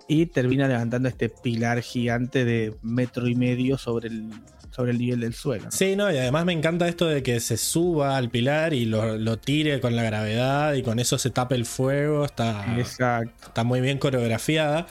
Y 0.08 0.28
termina 0.28 0.68
levantando 0.68 1.10
este 1.10 1.30
pilar 1.30 1.82
gigante 1.82 2.46
de 2.46 2.74
metro 2.84 3.28
y 3.28 3.36
medio 3.36 3.78
sobre 3.78 4.08
el, 4.10 4.30
sobre 4.72 4.92
el 4.92 5.00
nivel 5.00 5.20
del 5.22 5.34
suelo. 5.34 5.66
¿no? 5.66 5.72
Sí, 5.72 5.96
no, 5.96 6.12
y 6.12 6.18
además 6.18 6.46
me 6.46 6.54
encanta 6.54 6.88
esto 6.88 7.08
de 7.08 7.24
que 7.24 7.40
se 7.40 7.58
suba 7.58 8.16
al 8.16 8.30
pilar 8.30 8.74
y 8.74 8.86
lo, 8.86 9.18
lo 9.18 9.38
tire 9.40 9.82
con 9.82 9.96
la 9.96 10.04
gravedad 10.04 10.74
y 10.76 10.84
con 10.84 11.00
eso 11.00 11.18
se 11.18 11.32
tape 11.32 11.56
el 11.56 11.66
fuego. 11.66 12.24
Está, 12.24 12.78
Exacto. 12.78 13.48
está 13.48 13.64
muy 13.64 13.82
bien 13.82 13.98
coreografiada. 13.98 14.86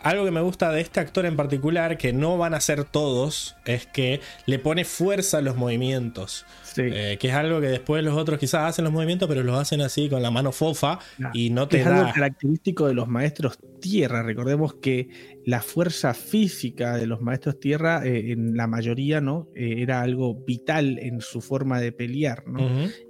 Algo 0.00 0.24
que 0.24 0.30
me 0.30 0.40
gusta 0.40 0.70
de 0.72 0.80
este 0.80 1.00
actor 1.00 1.26
en 1.26 1.36
particular, 1.36 1.98
que 1.98 2.12
no 2.12 2.38
van 2.38 2.54
a 2.54 2.60
ser 2.60 2.84
todos, 2.84 3.56
es 3.64 3.86
que 3.86 4.20
le 4.46 4.58
pone 4.58 4.84
fuerza 4.84 5.38
a 5.38 5.42
los 5.42 5.56
movimientos. 5.56 6.46
Sí. 6.62 6.82
Eh, 6.84 7.16
que 7.18 7.28
es 7.28 7.34
algo 7.34 7.60
que 7.60 7.66
después 7.66 8.04
los 8.04 8.16
otros 8.16 8.38
quizás 8.38 8.68
hacen 8.68 8.84
los 8.84 8.92
movimientos, 8.92 9.28
pero 9.28 9.42
los 9.42 9.58
hacen 9.58 9.80
así 9.80 10.08
con 10.08 10.22
la 10.22 10.30
mano 10.30 10.52
fofa 10.52 11.00
Nah, 11.18 11.30
y 11.34 11.50
no 11.50 11.66
te 11.66 11.80
es 11.80 11.86
algo 11.86 12.12
característico 12.14 12.86
de 12.86 12.94
los 12.94 13.08
maestros 13.08 13.58
tierra. 13.80 14.22
Recordemos 14.22 14.74
que 14.74 15.08
la 15.44 15.60
fuerza 15.62 16.14
física 16.14 16.96
de 16.96 17.06
los 17.06 17.20
maestros 17.20 17.58
tierra, 17.58 18.06
eh, 18.06 18.32
en 18.32 18.56
la 18.56 18.66
mayoría, 18.68 19.20
¿no? 19.20 19.48
Eh, 19.56 19.76
era 19.78 20.00
algo 20.02 20.34
vital 20.34 20.98
en 21.00 21.20
su 21.20 21.40
forma 21.40 21.80
de 21.80 21.90
pelear, 21.90 22.46
¿no? 22.46 22.60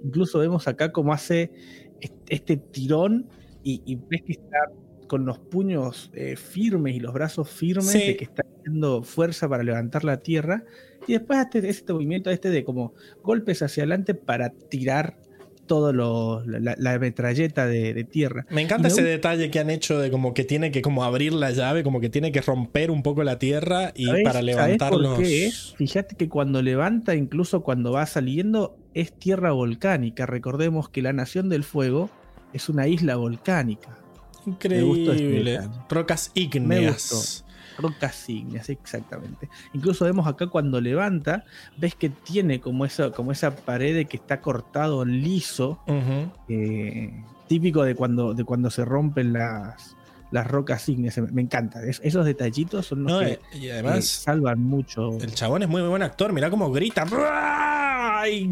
Incluso 0.03 0.39
vemos 0.39 0.67
acá 0.67 0.91
cómo 0.91 1.13
hace 1.13 1.51
est- 2.01 2.15
este 2.29 2.57
tirón 2.57 3.29
y, 3.63 3.83
y 3.85 3.95
ves 3.95 4.21
que 4.25 4.31
está 4.33 4.57
con 5.09 5.25
los 5.25 5.37
puños 5.39 6.09
eh, 6.13 6.37
firmes 6.37 6.95
y 6.95 7.01
los 7.01 7.13
brazos 7.13 7.49
firmes, 7.49 7.87
Sí. 7.91 7.99
de 7.99 8.15
que 8.15 8.23
está 8.23 8.43
haciendo 8.59 9.03
fuerza 9.03 9.49
para 9.49 9.63
levantar 9.63 10.05
la 10.05 10.17
tierra. 10.21 10.63
Y 11.07 11.13
después 11.13 11.39
hace 11.39 11.67
este 11.67 11.91
movimiento 11.91 12.29
este 12.29 12.49
de 12.49 12.63
como 12.63 12.93
golpes 13.23 13.61
hacia 13.61 13.83
adelante 13.83 14.13
para 14.13 14.51
tirar 14.51 15.17
todo 15.65 15.93
lo, 15.93 16.43
la, 16.47 16.73
la 16.79 16.97
metralleta 16.97 17.67
de, 17.67 17.93
de 17.93 18.03
tierra. 18.03 18.47
Me 18.49 18.61
encanta 18.63 18.83
me 18.83 18.87
ese 18.87 19.01
gusta- 19.01 19.11
detalle 19.11 19.51
que 19.51 19.59
han 19.59 19.69
hecho 19.69 19.99
de 19.99 20.09
como 20.09 20.33
que 20.33 20.43
tiene 20.43 20.71
que 20.71 20.81
como 20.81 21.03
abrir 21.03 21.31
la 21.33 21.51
llave, 21.51 21.83
como 21.83 21.99
que 22.01 22.09
tiene 22.09 22.31
que 22.31 22.41
romper 22.41 22.89
un 22.89 23.03
poco 23.03 23.23
la 23.23 23.37
tierra 23.37 23.91
y 23.95 24.05
¿Sabés- 24.07 24.23
para 24.23 24.39
sabés 24.39 24.45
levantar 24.55 24.89
por 24.91 25.01
los. 25.01 25.19
qué 25.19 25.45
es? 25.45 25.75
Fíjate 25.77 26.15
que 26.15 26.27
cuando 26.27 26.61
levanta, 26.63 27.13
incluso 27.15 27.61
cuando 27.61 27.91
va 27.91 28.05
saliendo, 28.07 28.77
es 28.95 29.13
tierra 29.13 29.51
volcánica. 29.51 30.25
Recordemos 30.25 30.89
que 30.89 31.03
la 31.03 31.13
Nación 31.13 31.49
del 31.49 31.63
Fuego 31.63 32.09
es 32.51 32.67
una 32.67 32.87
isla 32.87 33.15
volcánica. 33.15 33.95
Este 34.53 34.67
Increíble. 34.67 35.59
Rocas 35.89 36.31
ígneas. 36.33 37.45
Rocas 37.77 38.29
ígneas, 38.29 38.69
exactamente. 38.69 39.47
Incluso 39.73 40.03
vemos 40.05 40.27
acá 40.27 40.47
cuando 40.47 40.81
levanta, 40.81 41.45
ves 41.77 41.95
que 41.95 42.09
tiene 42.09 42.59
como 42.59 42.83
esa, 42.85 43.11
como 43.11 43.31
esa 43.31 43.55
pared 43.55 44.05
que 44.07 44.17
está 44.17 44.41
cortado 44.41 45.05
liso, 45.05 45.79
eh, 46.49 47.23
típico 47.47 47.83
de 47.83 47.95
cuando, 47.95 48.33
de 48.33 48.43
cuando 48.43 48.69
se 48.69 48.83
rompen 48.83 49.31
las, 49.31 49.95
las 50.31 50.45
rocas 50.45 50.89
ígneas. 50.89 51.17
Me, 51.31 51.41
encanta. 51.41 51.81
Es- 51.83 52.01
esos 52.03 52.25
detallitos 52.25 52.85
son 52.87 53.03
los 53.03 53.13
No, 53.13 53.19
que 53.19 53.31
eh, 53.33 53.39
y 53.53 53.67
eh, 53.67 53.73
además, 53.73 54.05
salvan 54.05 54.61
mucho. 54.61 55.17
el 55.17 55.33
chabón 55.33 55.63
es 55.63 55.69
muy 55.69 55.81
buen 55.81 56.03
actor. 56.03 56.33
Mirá 56.33 56.49
cómo 56.49 56.71
grita. 56.71 57.05
Y 58.29 58.49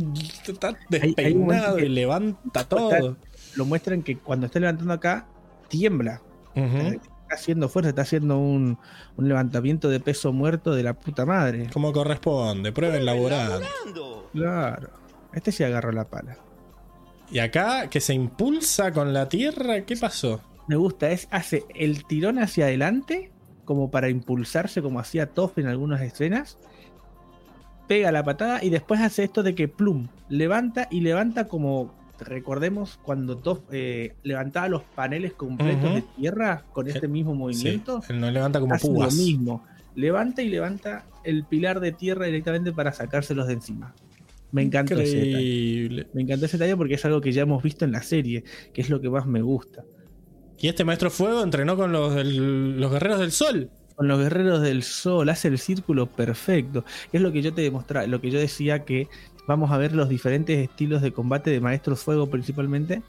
está 0.49 0.69
hay 0.69 0.75
despeinado 0.89 1.79
y 1.79 1.89
levanta 1.89 2.61
Está- 2.61 2.63
todo. 2.63 3.17
Lo 3.55 3.65
muestran 3.65 4.03
que 4.03 4.17
cuando 4.17 4.45
está 4.45 4.59
levantando 4.59 4.93
acá, 4.93 5.25
tiembla. 5.67 6.21
Está 6.55 7.35
haciendo 7.35 7.69
fuerza, 7.69 7.89
está 7.89 8.01
haciendo 8.03 8.37
un, 8.39 8.79
un 9.15 9.27
levantamiento 9.27 9.89
de 9.89 9.99
peso 9.99 10.33
muerto 10.33 10.73
de 10.73 10.83
la 10.83 10.93
puta 10.93 11.25
madre. 11.25 11.69
Como 11.71 11.91
corresponde. 11.93 12.71
Prueben 12.71 13.05
laburando. 13.05 13.65
Claro. 14.33 14.89
Este 15.33 15.51
se 15.51 15.65
agarró 15.65 15.91
la 15.91 16.05
pala. 16.05 16.37
Y 17.29 17.39
acá, 17.39 17.89
que 17.89 17.99
se 17.99 18.13
impulsa 18.13 18.91
con 18.91 19.13
la 19.13 19.27
tierra, 19.27 19.81
¿qué 19.81 19.97
pasó? 19.97 20.41
Me 20.67 20.75
gusta, 20.75 21.11
es 21.11 21.27
hace 21.31 21.65
el 21.75 22.05
tirón 22.05 22.39
hacia 22.39 22.65
adelante, 22.65 23.31
como 23.65 23.91
para 23.91 24.09
impulsarse, 24.09 24.81
como 24.81 24.99
hacía 24.99 25.33
Toff 25.33 25.57
en 25.57 25.67
algunas 25.67 26.01
escenas. 26.01 26.57
Pega 27.87 28.11
la 28.11 28.23
patada 28.23 28.63
y 28.63 28.69
después 28.69 28.99
hace 29.01 29.23
esto 29.23 29.43
de 29.43 29.55
que 29.55 29.67
plum, 29.67 30.07
levanta 30.29 30.87
y 30.89 31.01
levanta 31.01 31.47
como 31.47 31.93
recordemos 32.19 32.99
cuando 33.03 33.37
Toff 33.37 33.59
eh, 33.71 34.15
levantaba 34.23 34.67
los 34.69 34.83
paneles 34.83 35.33
completos 35.33 35.93
de 35.95 36.03
tierra 36.17 36.65
con 36.73 36.87
este 36.87 37.07
mismo 37.07 37.31
Sí, 37.33 37.37
movimiento. 37.37 38.01
él 38.09 38.19
no 38.19 38.31
levanta 38.31 38.59
como 38.59 38.73
hace 38.73 38.87
púas. 38.87 39.13
lo 39.15 39.21
mismo. 39.23 39.63
Levanta 39.95 40.41
y 40.43 40.49
levanta 40.49 41.05
el 41.23 41.43
pilar 41.45 41.79
de 41.79 41.91
tierra 41.91 42.25
directamente 42.27 42.71
para 42.71 42.91
sacárselos 42.93 43.47
de 43.47 43.53
encima. 43.53 43.93
Me 44.51 44.61
encantó 44.61 44.93
ese 44.99 45.17
detalle. 45.17 46.07
Me 46.13 46.21
encantó 46.21 46.45
ese 46.45 46.57
detalle 46.57 46.77
porque 46.77 46.93
es 46.95 47.05
algo 47.05 47.19
que 47.19 47.31
ya 47.31 47.41
hemos 47.41 47.61
visto 47.63 47.83
en 47.85 47.91
la 47.91 48.01
serie, 48.01 48.43
que 48.73 48.81
es 48.81 48.89
lo 48.89 49.01
que 49.01 49.09
más 49.09 49.25
me 49.25 49.41
gusta. 49.41 49.83
Y 50.59 50.67
este 50.69 50.83
maestro 50.85 51.09
fuego 51.11 51.43
entrenó 51.43 51.75
con 51.75 51.91
los, 51.91 52.15
del- 52.15 52.79
los 52.79 52.91
guerreros 52.91 53.19
del 53.19 53.31
sol. 53.31 53.69
Con 53.95 54.07
los 54.07 54.19
guerreros 54.19 54.61
del 54.61 54.83
sol, 54.83 55.27
hace 55.29 55.47
el 55.47 55.57
círculo 55.57 56.05
perfecto. 56.05 56.85
Es 57.11 57.19
lo 57.19 57.31
que 57.31 57.41
yo 57.41 57.53
te 57.53 57.61
demostraba, 57.63 58.05
lo 58.07 58.21
que 58.21 58.29
yo 58.31 58.39
decía 58.39 58.85
que 58.85 59.07
vamos 59.47 59.71
a 59.71 59.77
ver 59.77 59.93
los 59.93 60.09
diferentes 60.09 60.57
estilos 60.59 61.01
de 61.01 61.11
combate 61.11 61.49
de 61.49 61.59
maestros 61.61 62.01
fuego 62.01 62.29
principalmente. 62.29 63.01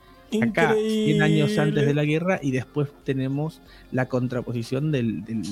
Acá, 0.43 0.75
100 0.75 1.23
años 1.23 1.59
antes 1.59 1.87
de 1.87 1.95
la 1.95 2.05
guerra, 2.05 2.39
y 2.43 2.51
después 2.51 2.89
tenemos 3.05 3.61
la 3.93 4.09
contraposición 4.09 4.93
del, 4.93 5.25
del- 5.25 5.43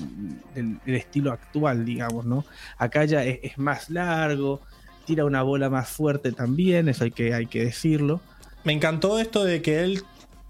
del- 0.55 0.79
del 0.85 0.95
estilo 0.95 1.33
actual, 1.33 1.85
digamos, 1.87 2.27
¿no? 2.27 2.45
Acá 2.77 3.05
ya 3.07 3.25
es, 3.25 3.41
es 3.43 3.57
más 3.59 3.89
largo, 3.89 4.61
tira 5.07 5.25
una 5.25 5.43
bola 5.43 5.71
más 5.71 5.89
fuerte 5.89 6.33
también, 6.33 6.89
eso 6.91 7.05
hay 7.05 7.11
que, 7.11 7.33
hay 7.33 7.47
que 7.47 7.65
decirlo. 7.65 8.21
Me 8.65 8.73
encantó 8.75 9.19
esto 9.19 9.45
de 9.45 9.63
que 9.63 9.83
él 9.83 10.03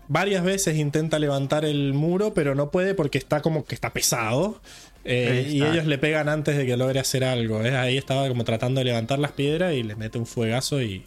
varias 0.08 0.42
veces 0.44 0.76
intenta 0.76 1.18
levantar 1.20 1.64
el 1.64 1.92
muro, 1.94 2.34
pero 2.34 2.54
no 2.56 2.70
puede 2.70 2.94
porque 2.94 3.18
está 3.18 3.42
como 3.42 3.64
que 3.64 3.74
está 3.76 3.90
pesado. 3.92 4.60
Eh, 5.08 5.46
y 5.50 5.62
ellos 5.62 5.86
le 5.86 5.98
pegan 5.98 6.28
antes 6.28 6.56
de 6.56 6.66
que 6.66 6.76
logre 6.76 6.98
hacer 6.98 7.22
algo. 7.22 7.62
¿eh? 7.62 7.76
Ahí 7.76 7.96
estaba 7.96 8.26
como 8.28 8.42
tratando 8.44 8.80
de 8.80 8.84
levantar 8.86 9.18
las 9.20 9.32
piedras 9.32 9.72
y 9.74 9.82
le 9.84 9.94
mete 9.94 10.18
un 10.18 10.26
fuegazo 10.26 10.82
y. 10.82 11.04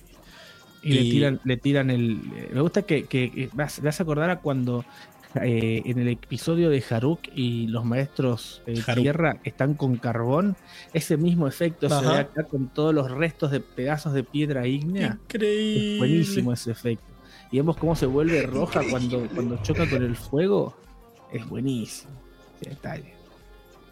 Y, 0.81 0.93
le 0.93 1.01
tiran, 1.01 1.39
le 1.43 1.57
tiran 1.57 1.89
el. 1.89 2.21
eh, 2.37 2.49
Me 2.53 2.61
gusta 2.61 2.83
que, 2.83 3.03
que- 3.03 3.49
vas, 3.51 3.81
vas 3.81 3.99
a 3.99 4.03
acordar 4.03 4.29
a 4.29 4.39
cuando 4.39 4.85
eh, 5.43 5.81
en 5.85 5.99
el 5.99 6.07
episodio 6.07 6.69
de 6.69 6.81
Haruk 6.89 7.19
y 7.35 7.67
los 7.67 7.83
maestros 7.83 8.61
eh, 8.65 8.81
Haruk. 8.87 9.03
tierra 9.03 9.35
están 9.43 9.73
con 9.73 9.97
carbón. 9.97 10.55
Ese 10.93 11.17
mismo 11.17 11.47
efecto 11.49 11.89
se 11.89 12.07
ve 12.07 12.15
acá 12.19 12.43
con 12.45 12.69
todos 12.69 12.95
los 12.95 13.11
restos 13.11 13.51
de 13.51 13.59
pedazos 13.59 14.13
de 14.13 14.23
piedra 14.23 14.65
ígnea. 14.67 15.19
Increíble. 15.25 15.91
Es 15.93 15.97
buenísimo 15.99 16.53
ese 16.53 16.71
efecto. 16.71 17.03
Y 17.51 17.57
vemos 17.57 17.75
cómo 17.75 17.95
se 17.97 18.05
vuelve 18.05 18.41
roja 18.43 18.81
cuando, 18.89 19.27
cuando 19.35 19.61
choca 19.61 19.89
con 19.89 20.01
el 20.01 20.15
fuego. 20.15 20.77
Es 21.33 21.45
buenísimo. 21.49 22.11
Detalle. 22.61 23.18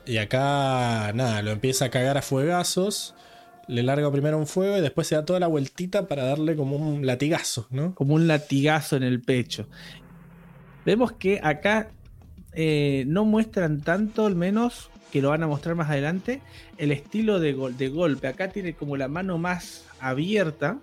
Y 0.08 0.18
acá, 0.18 1.12
nada, 1.14 1.42
lo 1.42 1.52
empieza 1.52 1.86
a 1.86 1.90
cagar 1.90 2.18
a 2.18 2.22
fuegazos. 2.22 3.14
Le 3.68 3.84
larga 3.84 4.10
primero 4.12 4.38
un 4.38 4.48
fuego 4.48 4.78
y 4.78 4.82
después 4.82 5.08
se 5.08 5.16
da 5.16 5.26
toda 5.26 5.42
la 5.42 5.48
vueltita 5.48 6.08
para 6.08 6.24
darle 6.24 6.56
como 6.56 6.78
un 6.78 7.06
latigazo, 7.06 7.68
¿no? 7.70 7.94
como 7.96 8.16
un 8.16 8.26
latigazo 8.28 8.96
en 8.96 9.04
el 9.04 9.22
pecho. 9.22 9.68
Vemos 10.86 11.12
que 11.12 11.42
acá 11.44 11.90
eh, 12.54 13.04
no 13.08 13.26
muestran 13.26 13.82
tanto, 13.82 14.26
al 14.26 14.36
menos 14.36 14.90
que 15.12 15.22
lo 15.22 15.30
van 15.30 15.44
a 15.44 15.48
mostrar 15.48 15.76
más 15.76 15.90
adelante, 15.90 16.42
el 16.78 16.94
estilo 16.94 17.42
de, 17.42 17.54
gol- 17.54 17.76
de 17.76 17.90
golpe. 17.90 18.28
Acá 18.28 18.48
tiene 18.50 18.74
como 18.74 18.96
la 18.96 19.10
mano 19.10 19.38
más 19.38 19.84
abierta, 20.00 20.78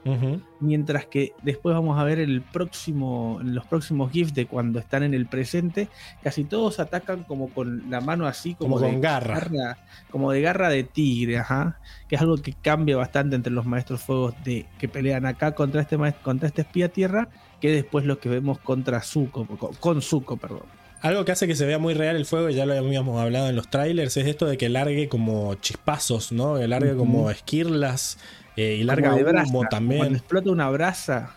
mientras 0.60 1.06
que 1.06 1.32
después 1.42 1.74
vamos 1.74 1.98
a 1.98 2.04
ver 2.04 2.18
el 2.18 2.42
próximo, 2.42 3.38
en 3.40 3.54
los 3.54 3.66
próximos 3.66 4.10
GIFs 4.10 4.34
de 4.34 4.46
cuando 4.46 4.78
están 4.78 5.02
en 5.02 5.14
el 5.14 5.26
presente, 5.26 5.88
casi 6.22 6.44
todos 6.44 6.80
atacan 6.80 7.24
como 7.24 7.48
con 7.48 7.90
la 7.90 8.00
mano 8.00 8.26
así, 8.26 8.54
como, 8.54 8.76
Como 8.76 8.86
de 8.86 8.92
con 8.92 9.00
garra. 9.00 9.78
como 10.10 10.32
de 10.32 10.40
garra 10.40 10.68
de 10.68 10.84
tigre, 10.84 11.38
ajá, 11.38 11.78
que 12.08 12.16
es 12.16 12.20
algo 12.20 12.36
que 12.36 12.52
cambia 12.52 12.96
bastante 12.96 13.36
entre 13.36 13.52
los 13.52 13.66
maestros 13.66 14.02
fuegos 14.02 14.34
de 14.44 14.66
que 14.78 14.88
pelean 14.88 15.26
acá 15.26 15.52
contra 15.52 15.80
este 15.80 15.96
contra 16.22 16.48
este 16.48 16.62
espía 16.62 16.88
tierra, 16.88 17.28
que 17.60 17.70
después 17.70 18.04
lo 18.04 18.18
que 18.18 18.28
vemos 18.28 18.58
contra 18.58 19.00
Zuko, 19.00 19.46
con, 19.80 20.02
Zuko, 20.02 20.36
perdón. 20.36 20.64
Algo 21.00 21.24
que 21.26 21.32
hace 21.32 21.46
que 21.46 21.54
se 21.54 21.66
vea 21.66 21.78
muy 21.78 21.92
real 21.92 22.16
el 22.16 22.24
fuego, 22.24 22.48
y 22.48 22.54
ya 22.54 22.64
lo 22.64 22.72
habíamos 22.72 23.20
hablado 23.20 23.48
en 23.48 23.56
los 23.56 23.68
trailers, 23.68 24.16
es 24.16 24.26
esto 24.26 24.46
de 24.46 24.56
que 24.56 24.70
largue 24.70 25.08
como 25.08 25.54
chispazos, 25.56 26.32
¿no? 26.32 26.56
Que 26.56 26.66
largue 26.66 26.96
como 26.96 27.30
esquirlas 27.30 28.18
eh, 28.56 28.76
y 28.80 28.84
larga 28.84 29.14
humo 29.14 29.24
brasa, 29.24 29.50
Cuando 29.52 29.68
también. 29.68 30.14
explota 30.16 30.50
una 30.50 30.70
brasa, 30.70 31.34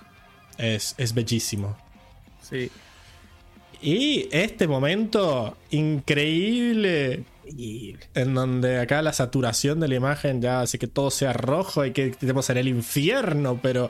Es, 0.57 0.95
es 0.97 1.13
bellísimo. 1.13 1.77
sí. 2.41 2.69
Y 3.79 4.27
este 4.31 4.67
momento 4.67 5.55
increíble. 5.69 7.23
En 8.15 8.33
donde 8.33 8.79
acá 8.79 9.01
la 9.03 9.13
saturación 9.13 9.79
de 9.79 9.87
la 9.87 9.95
imagen 9.95 10.41
ya 10.41 10.61
hace 10.61 10.77
que 10.79 10.87
todo 10.87 11.11
sea 11.11 11.31
rojo 11.31 11.85
y 11.85 11.91
que 11.91 12.07
estemos 12.07 12.49
en 12.49 12.57
el 12.57 12.67
infierno, 12.67 13.59
pero 13.61 13.87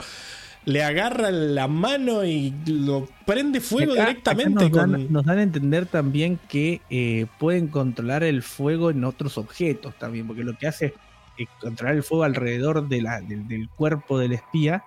le 0.65 0.83
agarra 0.83 1.31
la 1.31 1.67
mano 1.69 2.23
y 2.25 2.53
lo 2.67 3.07
prende 3.25 3.61
fuego 3.61 3.93
Acá- 3.93 4.07
directamente 4.07 4.65
acá 4.65 4.69
nos, 4.69 4.77
con. 4.77 4.91
dan, 4.91 5.07
nos 5.13 5.25
dan 5.25 5.37
a 5.39 5.43
entender 5.43 5.85
también 5.85 6.37
que 6.49 6.81
eh, 6.89 7.25
pueden 7.39 7.67
controlar 7.69 8.23
el 8.23 8.43
fuego 8.43 8.89
en 8.91 9.03
otros 9.05 9.37
objetos 9.37 9.97
también, 9.97 10.27
porque 10.27 10.43
lo 10.43 10.55
que 10.57 10.67
hace 10.67 10.85
es 10.87 10.93
eh, 11.37 11.45
controlar 11.61 11.95
el 11.95 12.03
fuego 12.03 12.23
alrededor 12.23 12.87
de 12.87 13.01
la- 13.01 13.21
del, 13.21 13.47
del 13.47 13.69
cuerpo 13.69 14.17
del 14.19 14.33
espía, 14.33 14.83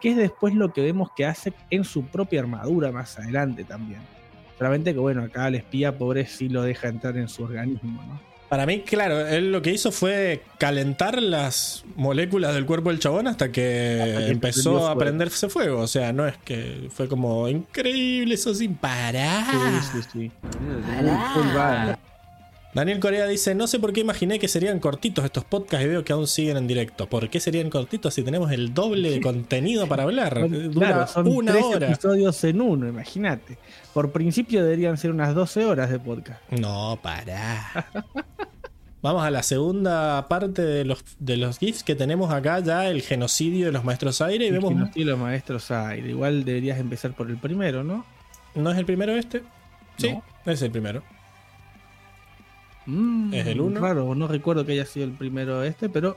que 0.00 0.10
es 0.10 0.16
después 0.16 0.54
lo 0.54 0.72
que 0.72 0.82
vemos 0.82 1.10
que 1.16 1.26
hace 1.26 1.52
en 1.70 1.84
su 1.84 2.04
propia 2.06 2.40
armadura 2.40 2.92
más 2.92 3.18
adelante 3.18 3.64
también. 3.64 4.00
Solamente 4.58 4.92
que 4.92 5.00
bueno, 5.00 5.22
acá 5.22 5.48
el 5.48 5.56
espía 5.56 5.96
pobre 5.98 6.26
sí 6.26 6.48
lo 6.48 6.62
deja 6.62 6.88
entrar 6.88 7.16
en 7.16 7.28
su 7.28 7.42
organismo, 7.42 8.02
¿no? 8.08 8.34
Para 8.48 8.66
mí, 8.66 8.82
claro, 8.82 9.26
él 9.26 9.50
lo 9.50 9.62
que 9.62 9.72
hizo 9.72 9.90
fue 9.90 10.42
calentar 10.58 11.20
las 11.20 11.82
moléculas 11.96 12.54
del 12.54 12.66
cuerpo 12.66 12.90
del 12.90 13.00
chabón 13.00 13.26
hasta 13.26 13.50
que, 13.50 13.98
Hasta 14.00 14.04
que 14.06 14.12
prendió 14.14 14.32
empezó 14.32 14.86
a 14.86 14.96
prenderse 14.96 15.48
fuego. 15.48 15.80
O 15.80 15.86
sea, 15.88 16.12
no 16.12 16.24
es 16.28 16.36
que 16.44 16.88
fue 16.92 17.08
como 17.08 17.48
increíble 17.48 18.34
eso 18.34 18.54
sin 18.54 18.76
parar. 18.76 19.44
Sí, 19.50 20.00
sí, 20.02 20.08
sí. 20.12 20.30
Bad. 21.54 21.96
Daniel 22.74 22.98
Corea 22.98 23.26
dice, 23.28 23.54
no 23.54 23.68
sé 23.68 23.78
por 23.78 23.92
qué 23.92 24.00
imaginé 24.00 24.40
que 24.40 24.48
serían 24.48 24.80
cortitos 24.80 25.24
estos 25.24 25.44
podcasts 25.44 25.86
y 25.86 25.88
veo 25.88 26.02
que 26.04 26.12
aún 26.12 26.26
siguen 26.26 26.56
en 26.56 26.66
directo. 26.66 27.08
¿Por 27.08 27.30
qué 27.30 27.38
serían 27.38 27.70
cortitos 27.70 28.12
si 28.14 28.22
tenemos 28.24 28.50
el 28.50 28.74
doble 28.74 29.10
de 29.12 29.20
contenido 29.20 29.86
para 29.86 30.02
hablar? 30.02 30.40
Son- 30.40 30.72
Dura 30.72 30.86
claro, 30.88 31.06
son 31.06 31.28
una 31.28 31.52
tres 31.52 31.64
hora. 31.64 31.86
episodios 31.86 32.42
en 32.44 32.60
uno, 32.60 32.88
imagínate. 32.88 33.58
Por 33.92 34.10
principio 34.10 34.64
deberían 34.64 34.96
ser 34.98 35.12
unas 35.12 35.36
12 35.36 35.64
horas 35.66 35.88
de 35.88 36.00
podcast. 36.00 36.40
No, 36.50 36.98
pará. 37.00 37.86
Vamos 39.02 39.22
a 39.22 39.30
la 39.30 39.42
segunda 39.44 40.26
parte 40.28 40.62
de 40.62 40.84
los, 40.84 41.04
de 41.20 41.36
los 41.36 41.58
GIFs 41.58 41.84
que 41.84 41.94
tenemos 41.94 42.32
acá 42.32 42.58
ya, 42.60 42.88
el 42.88 43.02
genocidio 43.02 43.66
de 43.66 43.72
los 43.72 43.84
maestros 43.84 44.20
aire. 44.20 44.46
Y 44.46 44.48
El 44.48 44.54
vemos... 44.54 44.70
genocidio 44.72 45.04
de 45.06 45.10
los 45.12 45.20
maestros 45.20 45.70
aire. 45.70 46.08
Igual 46.08 46.44
deberías 46.44 46.78
empezar 46.80 47.12
por 47.12 47.30
el 47.30 47.36
primero, 47.36 47.84
¿no? 47.84 48.04
¿No 48.56 48.72
es 48.72 48.78
el 48.78 48.86
primero 48.86 49.12
este? 49.14 49.42
Sí, 49.98 50.10
No. 50.10 50.24
es 50.50 50.60
el 50.62 50.70
primero. 50.72 51.02
Mm, 52.86 53.34
Es 53.34 53.46
el 53.46 53.60
uno. 53.60 53.80
Raro, 53.80 54.14
no 54.14 54.28
recuerdo 54.28 54.64
que 54.66 54.72
haya 54.72 54.84
sido 54.86 55.06
el 55.06 55.12
primero 55.12 55.62
este, 55.64 55.88
pero 55.88 56.16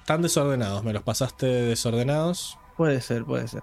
Están 0.00 0.22
desordenados, 0.22 0.82
me 0.84 0.92
los 0.92 1.02
pasaste 1.02 1.46
desordenados. 1.46 2.58
puede 2.76 3.00
ser, 3.00 3.24
puede 3.24 3.46
ser. 3.48 3.62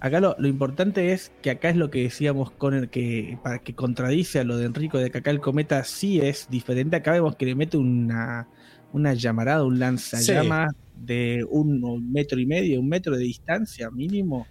Acá 0.00 0.20
lo, 0.20 0.36
lo 0.38 0.46
importante 0.46 1.12
es 1.12 1.32
que 1.42 1.50
acá 1.50 1.70
es 1.70 1.76
lo 1.76 1.90
que 1.90 2.02
decíamos 2.04 2.52
con 2.52 2.72
el 2.74 2.88
que 2.88 3.36
para 3.42 3.58
que 3.58 3.74
contradice 3.74 4.38
a 4.38 4.44
lo 4.44 4.56
de 4.56 4.66
Enrico 4.66 4.98
de 4.98 5.10
que 5.10 5.18
acá 5.18 5.30
el 5.30 5.40
cometa 5.40 5.82
sí 5.82 6.20
es 6.20 6.46
diferente. 6.50 6.94
Acá 6.96 7.12
vemos 7.12 7.34
que 7.34 7.46
le 7.46 7.56
mete 7.56 7.76
una, 7.78 8.46
una 8.92 9.14
llamarada, 9.14 9.64
un 9.64 9.80
lanzallamas 9.80 10.72
de 10.94 11.44
un 11.50 12.12
metro 12.12 12.38
y 12.38 12.46
medio, 12.46 12.78
un 12.80 12.88
metro 12.88 13.16
de 13.16 13.24
distancia 13.24 13.90
mínimo. 13.90 14.46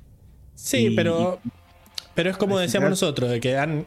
Sí, 0.53 0.87
Y- 0.87 0.95
pero, 0.97 1.39
pero 2.13 2.29
es 2.29 2.35
como 2.37 2.57
decíamos 2.59 2.89
nosotros, 2.89 3.29
de 3.29 3.39
que 3.39 3.57
han, 3.57 3.85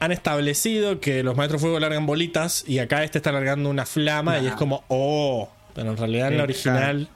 han 0.00 0.12
establecido 0.12 1.00
que 1.00 1.22
los 1.22 1.36
maestros 1.36 1.60
fuego 1.60 1.80
largan 1.80 2.06
bolitas 2.06 2.64
y 2.66 2.78
acá 2.78 3.02
este 3.04 3.18
está 3.18 3.32
largando 3.32 3.68
una 3.68 3.84
flama 3.86 4.38
y 4.38 4.46
es 4.46 4.54
como, 4.54 4.84
oh, 4.88 5.48
pero 5.74 5.90
en 5.90 5.96
realidad 5.96 6.28
en 6.28 6.38
la 6.38 6.44
original 6.44 7.08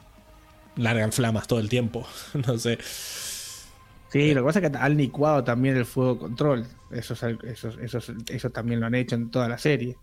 largan 0.77 1.13
flamas 1.13 1.47
todo 1.47 1.61
el 1.61 1.69
tiempo. 1.69 2.07
no 2.47 2.59
sé. 2.59 2.79
Sí, 4.11 4.35
lo 4.35 4.43
que 4.43 4.47
pasa 4.47 4.59
es 4.59 4.71
que 4.71 4.77
han 4.77 4.97
licuado 4.97 5.43
también 5.43 5.77
el 5.77 5.87
fuego 5.87 6.19
control. 6.19 6.67
Eso, 6.91 7.15
eso, 7.15 7.71
eso, 7.81 8.13
eso 8.29 8.51
también 8.51 8.81
lo 8.81 8.87
han 8.87 8.95
hecho 8.95 9.15
en 9.15 9.31
toda 9.31 9.49
la 9.49 9.57
serie. 9.59 9.97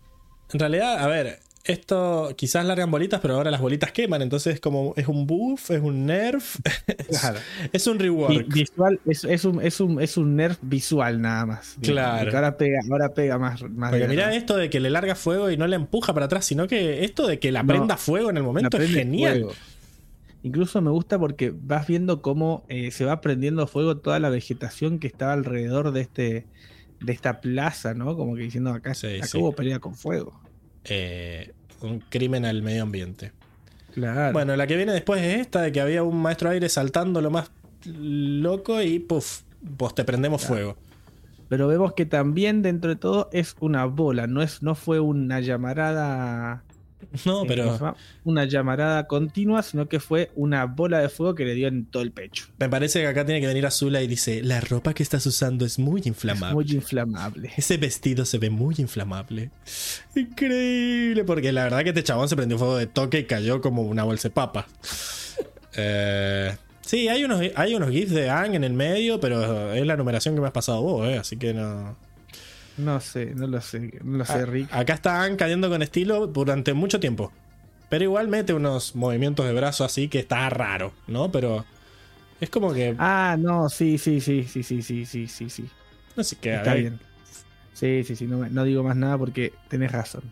En 0.52 0.58
realidad, 0.58 0.98
a 0.98 1.06
ver, 1.06 1.38
esto 1.64 2.32
quizás 2.36 2.64
largan 2.64 2.90
bolitas, 2.90 3.20
pero 3.20 3.34
ahora 3.34 3.50
las 3.50 3.60
bolitas 3.60 3.92
queman, 3.92 4.22
entonces 4.22 4.54
es 4.54 4.60
como, 4.60 4.94
es 4.96 5.08
un 5.08 5.26
buff, 5.26 5.70
es 5.70 5.80
un 5.82 6.06
nerf, 6.06 6.58
es, 6.86 7.20
Claro. 7.20 7.38
es 7.72 7.86
un 7.86 7.98
rework. 7.98 8.48
visual 8.52 8.98
es, 9.06 9.24
es 9.24 9.44
un, 9.44 9.60
es, 9.62 9.80
un, 9.80 10.00
es 10.00 10.16
un 10.16 10.36
nerf 10.36 10.58
visual 10.62 11.20
nada 11.20 11.46
más. 11.46 11.76
Claro. 11.82 12.30
Ahora 12.34 12.56
pega, 12.56 12.80
ahora 12.90 13.12
pega 13.12 13.38
más. 13.38 13.62
más 13.70 13.90
Porque 13.90 14.06
verdad. 14.06 14.34
esto 14.34 14.56
de 14.56 14.70
que 14.70 14.80
le 14.80 14.90
larga 14.90 15.14
fuego 15.14 15.50
y 15.50 15.56
no 15.56 15.66
le 15.66 15.76
empuja 15.76 16.14
para 16.14 16.26
atrás, 16.26 16.44
sino 16.46 16.66
que 16.66 17.04
esto 17.04 17.26
de 17.26 17.38
que 17.38 17.52
la 17.52 17.62
No, 17.62 17.68
prenda 17.68 17.96
fuego 17.96 18.30
en 18.30 18.38
el 18.38 18.42
momento 18.42 18.78
es 18.78 18.90
genial. 18.90 19.32
fuego. 19.40 19.52
Incluso 20.42 20.80
me 20.80 20.90
gusta 20.90 21.18
porque 21.18 21.52
vas 21.54 21.86
viendo 21.86 22.22
cómo 22.22 22.64
eh, 22.70 22.90
se 22.92 23.04
va 23.04 23.20
prendiendo 23.20 23.66
fuego 23.66 23.98
toda 23.98 24.18
la 24.20 24.30
vegetación 24.30 24.98
que 24.98 25.06
estaba 25.06 25.34
alrededor 25.34 25.92
de 25.92 26.00
este 26.00 26.46
de 27.02 27.12
esta 27.12 27.40
plaza, 27.42 27.92
¿no? 27.94 28.16
Como 28.16 28.34
que 28.36 28.42
diciendo 28.42 28.70
acá, 28.70 28.94
Sí, 28.94 29.16
acá 29.18 29.26
sí. 29.26 29.36
hubo 29.38 29.52
pelea 29.52 29.78
con 29.80 29.94
fuego. 29.94 30.40
Eh, 30.84 31.52
un 31.82 32.00
crimen 32.00 32.44
al 32.44 32.62
medio 32.62 32.82
ambiente. 32.82 33.32
Claro. 33.92 34.32
Bueno, 34.32 34.56
la 34.56 34.66
que 34.66 34.76
viene 34.76 34.92
después 34.92 35.22
es 35.22 35.40
esta 35.40 35.62
de 35.62 35.72
que 35.72 35.80
había 35.80 36.02
un 36.02 36.20
maestro 36.20 36.50
aire 36.50 36.68
saltando 36.68 37.20
lo 37.20 37.30
más 37.30 37.50
loco 37.84 38.82
y 38.82 38.98
puff, 38.98 39.42
pues 39.76 39.94
te 39.94 40.04
prendemos 40.04 40.44
fuego. 40.44 40.76
Pero 41.48 41.66
vemos 41.66 41.94
que 41.94 42.06
también 42.06 42.62
dentro 42.62 42.90
de 42.90 42.96
todo 42.96 43.28
es 43.32 43.56
una 43.58 43.84
bola, 43.84 44.26
no 44.28 44.42
es, 44.42 44.62
no 44.62 44.74
fue 44.74 45.00
una 45.00 45.40
llamarada. 45.40 46.62
No, 47.24 47.44
pero 47.46 47.96
una 48.24 48.44
llamarada 48.44 49.06
continua, 49.06 49.62
sino 49.62 49.88
que 49.88 50.00
fue 50.00 50.30
una 50.34 50.64
bola 50.66 50.98
de 51.00 51.08
fuego 51.08 51.34
que 51.34 51.44
le 51.44 51.54
dio 51.54 51.68
en 51.68 51.86
todo 51.86 52.02
el 52.02 52.12
pecho. 52.12 52.46
me 52.58 52.68
parece 52.68 53.00
que 53.00 53.06
acá 53.06 53.24
tiene 53.24 53.40
que 53.40 53.46
venir 53.46 53.66
Azula 53.66 54.02
y 54.02 54.06
dice, 54.06 54.42
la 54.42 54.60
ropa 54.60 54.94
que 54.94 55.02
estás 55.02 55.24
usando 55.26 55.64
es 55.64 55.78
muy 55.78 56.00
Es 56.00 56.06
inflamable. 56.06 56.54
muy 56.54 56.66
inflamable. 56.70 57.50
Ese 57.56 57.76
vestido 57.78 58.24
se 58.24 58.38
ve 58.38 58.50
muy 58.50 58.74
inflamable. 58.78 59.50
Increíble, 60.14 61.24
porque 61.24 61.52
la 61.52 61.64
verdad 61.64 61.82
que 61.82 61.88
este 61.90 62.04
chabón 62.04 62.28
se 62.28 62.36
prendió 62.36 62.58
fuego 62.58 62.76
de 62.76 62.86
toque 62.86 63.20
y 63.20 63.24
cayó 63.24 63.60
como 63.60 63.82
una 63.82 64.04
bolsa 64.04 64.28
de 64.28 64.34
papa. 64.34 64.66
Eh, 65.76 66.54
sí, 66.82 67.08
hay 67.08 67.24
unos, 67.24 67.40
hay 67.54 67.74
unos 67.74 67.90
GIFs 67.90 68.12
de 68.12 68.28
Ang 68.30 68.54
en 68.54 68.64
el 68.64 68.72
medio, 68.72 69.20
pero 69.20 69.72
es 69.72 69.86
la 69.86 69.96
numeración 69.96 70.34
que 70.34 70.40
me 70.40 70.46
has 70.48 70.52
pasado 70.52 70.82
vos, 70.82 71.08
eh, 71.08 71.16
así 71.18 71.36
que 71.36 71.54
no. 71.54 71.96
No 72.84 73.00
sé, 73.00 73.34
no 73.34 73.46
lo 73.46 73.60
sé, 73.60 73.98
no 74.02 74.18
lo 74.18 74.24
sé, 74.24 74.46
Rick. 74.46 74.72
Acá 74.72 74.94
está 74.94 75.22
Ang 75.22 75.36
cayendo 75.36 75.68
con 75.68 75.82
estilo 75.82 76.26
durante 76.26 76.72
mucho 76.74 77.00
tiempo. 77.00 77.32
Pero 77.88 78.04
igual 78.04 78.28
mete 78.28 78.54
unos 78.54 78.94
movimientos 78.94 79.46
de 79.46 79.52
brazo 79.52 79.84
así 79.84 80.08
que 80.08 80.20
está 80.20 80.48
raro, 80.48 80.92
¿no? 81.08 81.32
Pero 81.32 81.64
es 82.40 82.48
como 82.48 82.72
que. 82.72 82.94
Ah, 82.98 83.36
no, 83.38 83.68
sí, 83.68 83.98
sí, 83.98 84.20
sí, 84.20 84.44
sí, 84.44 84.62
sí, 84.62 84.82
sí, 84.82 85.04
sí, 85.04 85.26
sí, 85.26 85.50
sí. 85.50 85.68
No 86.16 86.24
sé 86.24 86.36
qué. 86.40 86.54
Está 86.54 86.74
ver, 86.74 86.80
bien. 86.80 87.00
Sí, 87.74 88.04
sí, 88.04 88.14
sí, 88.16 88.26
no, 88.26 88.48
no 88.48 88.64
digo 88.64 88.82
más 88.82 88.96
nada 88.96 89.18
porque 89.18 89.52
tenés 89.68 89.90
razón. 89.90 90.22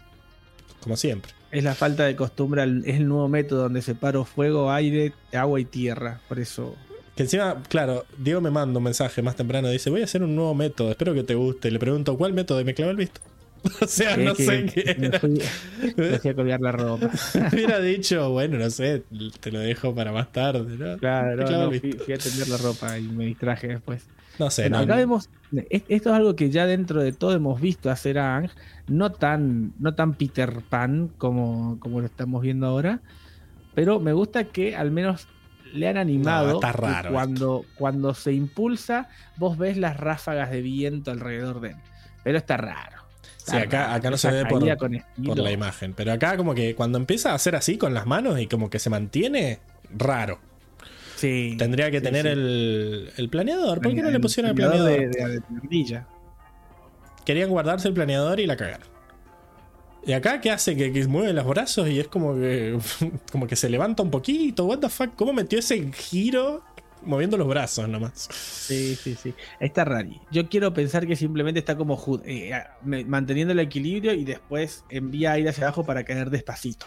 Como 0.81 0.97
siempre. 0.97 1.33
Es 1.51 1.65
la 1.65 1.75
falta 1.75 2.05
de 2.05 2.15
costumbre, 2.15 2.62
es 2.62 2.97
el 2.97 3.09
nuevo 3.09 3.28
método 3.28 3.62
donde 3.62 3.83
separo 3.83 4.25
fuego, 4.25 4.70
aire, 4.70 5.12
agua 5.33 5.59
y 5.59 5.65
tierra. 5.65 6.20
Por 6.28 6.39
eso. 6.39 6.77
Que 7.18 7.24
encima, 7.24 7.60
claro, 7.68 8.06
Diego 8.16 8.40
me 8.40 8.48
manda 8.52 8.78
un 8.78 8.84
mensaje 8.84 9.22
más 9.22 9.34
temprano. 9.34 9.68
Dice: 9.70 9.90
Voy 9.90 10.02
a 10.02 10.05
hacer 10.05 10.22
un 10.22 10.36
nuevo 10.36 10.55
método, 10.55 10.92
espero 10.92 11.14
que 11.14 11.24
te 11.24 11.34
guste. 11.34 11.68
Le 11.72 11.80
pregunto: 11.80 12.16
¿Cuál 12.16 12.32
método? 12.32 12.60
Y 12.60 12.64
me 12.64 12.74
clava 12.74 12.92
el 12.92 12.97
visto. 12.97 13.20
o 13.82 13.86
sea, 13.88 14.16
no 14.16 14.36
que 14.36 14.44
sé 14.44 14.66
qué 14.66 14.94
me 14.97 15.06
era. 15.08 15.18
fui- 15.18 15.42
me 15.97 16.18
fui 16.20 16.30
a 16.30 16.34
colgar 16.34 16.60
la 16.60 16.70
ropa. 16.70 17.10
Hubiera 17.52 17.80
dicho: 17.80 18.30
Bueno, 18.30 18.56
no 18.56 18.70
sé, 18.70 19.02
te 19.40 19.50
lo 19.50 19.58
dejo 19.58 19.92
para 19.97 20.12
más 20.12 20.30
tarde, 20.30 20.76
¿no? 20.78 20.97
Claro, 20.98 21.44
no, 21.44 21.64
no, 21.64 21.70
fui, 21.80 21.90
a 21.90 22.18
tender 22.18 22.48
la 22.48 22.56
ropa 22.56 22.97
y 22.97 23.02
me 23.08 23.24
distraje 23.24 23.66
después. 23.66 24.06
No 24.38 24.48
sé, 24.48 24.62
Bueno, 24.62 24.76
no, 24.76 24.82
acá 24.84 24.94
vemos, 24.94 25.28
es- 25.70 25.82
esto 25.88 26.10
es 26.10 26.14
algo 26.14 26.36
que 26.36 26.50
ya 26.50 26.66
dentro 26.66 27.02
de 27.02 27.10
todo 27.10 27.32
hemos 27.32 27.60
visto 27.60 27.90
hacer 27.90 28.20
a 28.20 28.36
Ang, 28.36 28.50
no 28.86 29.10
tan, 29.10 29.72
no 29.80 29.92
tan 29.97 30.14
Peter 30.14 30.60
Pan 30.70 31.10
como, 31.18 31.80
como 31.80 31.98
lo 31.98 32.06
estamos 32.06 32.42
viendo 32.42 32.68
ahora, 32.68 33.00
pero 33.74 33.98
me 33.98 34.12
gusta 34.12 34.44
que 34.44 34.76
al 34.76 34.92
menos 34.92 35.26
le 35.72 35.88
han 35.88 35.97
animado 35.97 36.48
No, 36.48 36.55
está 36.55 36.72
raro 36.72 37.12
cuando, 37.12 37.64
cuando 37.74 38.14
se 38.14 38.32
impulsa, 38.32 39.08
vos 39.36 39.58
ves 39.58 39.76
las 39.76 39.97
ráfagas 39.97 40.50
de 40.50 40.62
viento 40.62 41.10
alrededor 41.10 41.60
de 41.60 41.70
él. 41.70 41.76
Pero 42.24 42.38
está 42.38 42.56
raro. 42.56 42.98
Sí, 43.36 43.56
acá, 43.56 43.84
raro. 43.86 43.92
acá 43.94 44.10
no 44.10 44.16
se 44.18 44.30
ve 44.30 44.44
por, 44.47 44.62
la 44.62 45.52
imagen. 45.52 45.94
Pero 45.94 46.12
acá 46.12 46.36
como 46.36 46.55
que 46.55 46.74
cuando 46.74 46.98
empieza 46.98 47.32
a 47.32 47.34
hacer 47.34 47.56
así 47.56 47.78
con 47.78 47.94
las 47.94 48.06
manos 48.06 48.38
y 48.40 48.47
como 48.47 48.68
que 48.68 48.78
se 48.78 48.90
mantiene, 48.90 49.60
raro. 49.97 50.38
Sí, 51.16 51.56
Tendría 51.58 51.90
que 51.90 51.98
sí, 51.98 52.05
tener 52.05 52.22
sí. 52.26 52.28
El, 52.32 53.12
el 53.16 53.28
planeador. 53.28 53.80
¿Por 53.80 53.94
qué 53.94 54.02
no 54.02 54.10
le 54.10 54.20
pusieron 54.20 54.50
el 54.50 54.55
planeador? 54.56 54.90
De, 54.90 55.08
de- 55.08 55.40
de. 55.40 56.02
Querían 57.24 57.50
guardarse 57.50 57.88
el 57.88 57.94
planeador 57.94 58.40
y 58.40 58.47
la 58.47 58.56
cagaron. 58.56 58.98
Y 60.08 60.14
acá, 60.14 60.40
¿qué 60.40 60.50
hace? 60.50 60.74
Que, 60.74 60.90
que 60.90 61.06
mueve 61.06 61.34
los 61.34 61.46
brazos 61.46 61.86
y 61.86 62.00
es 62.00 62.08
como 62.08 62.34
que, 62.34 62.78
como 63.30 63.46
que 63.46 63.56
se 63.56 63.68
levanta 63.68 64.02
un 64.02 64.10
poquito. 64.10 64.64
¿What 64.64 64.78
the 64.78 64.88
fuck? 64.88 65.14
¿Cómo 65.14 65.34
metió 65.34 65.58
ese 65.58 65.92
giro 65.92 66.62
moviendo 67.02 67.36
los 67.36 67.46
brazos 67.46 67.90
nomás? 67.90 68.26
Sí, 68.32 68.96
sí, 68.96 69.18
sí. 69.22 69.34
Está 69.60 69.84
rari. 69.84 70.18
Yo 70.30 70.48
quiero 70.48 70.72
pensar 70.72 71.06
que 71.06 71.14
simplemente 71.14 71.60
está 71.60 71.76
como 71.76 72.02
eh, 72.24 72.52
manteniendo 72.82 73.52
el 73.52 73.60
equilibrio 73.60 74.14
y 74.14 74.24
después 74.24 74.82
envía 74.88 75.32
aire 75.32 75.50
hacia 75.50 75.64
abajo 75.64 75.84
para 75.84 76.04
caer 76.04 76.30
despacito. 76.30 76.86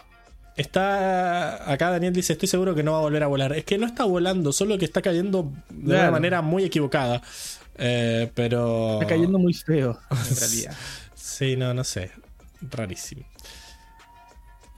Está. 0.56 1.70
Acá 1.70 1.90
Daniel 1.90 2.12
dice: 2.12 2.32
Estoy 2.32 2.48
seguro 2.48 2.74
que 2.74 2.82
no 2.82 2.90
va 2.90 2.98
a 2.98 3.02
volver 3.02 3.22
a 3.22 3.28
volar. 3.28 3.52
Es 3.52 3.64
que 3.64 3.78
no 3.78 3.86
está 3.86 4.02
volando, 4.02 4.52
solo 4.52 4.76
que 4.78 4.84
está 4.84 5.00
cayendo 5.00 5.48
de 5.70 5.94
una 5.94 6.10
manera 6.10 6.42
muy 6.42 6.64
equivocada. 6.64 7.22
Eh, 7.78 8.32
pero. 8.34 8.94
Está 8.94 9.06
cayendo 9.06 9.38
muy 9.38 9.54
feo, 9.54 9.96
en 10.10 10.36
realidad. 10.36 10.74
Sí, 11.14 11.56
no, 11.56 11.72
no 11.72 11.82
sé. 11.82 12.10
Rarísimo. 12.70 13.24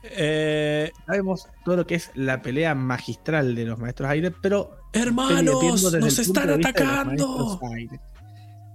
Eh, 0.03 0.93
Sabemos 1.07 1.49
todo 1.65 1.77
lo 1.77 1.87
que 1.87 1.95
es 1.95 2.11
la 2.15 2.43
pelea 2.43 2.75
magistral 2.75 3.55
de 3.55 3.65
los 3.65 3.79
maestros 3.79 4.11
aire, 4.11 4.31
pero 4.31 4.77
Hermanos, 4.93 5.83
nos 5.95 6.19
están 6.19 6.51
atacando. 6.51 7.59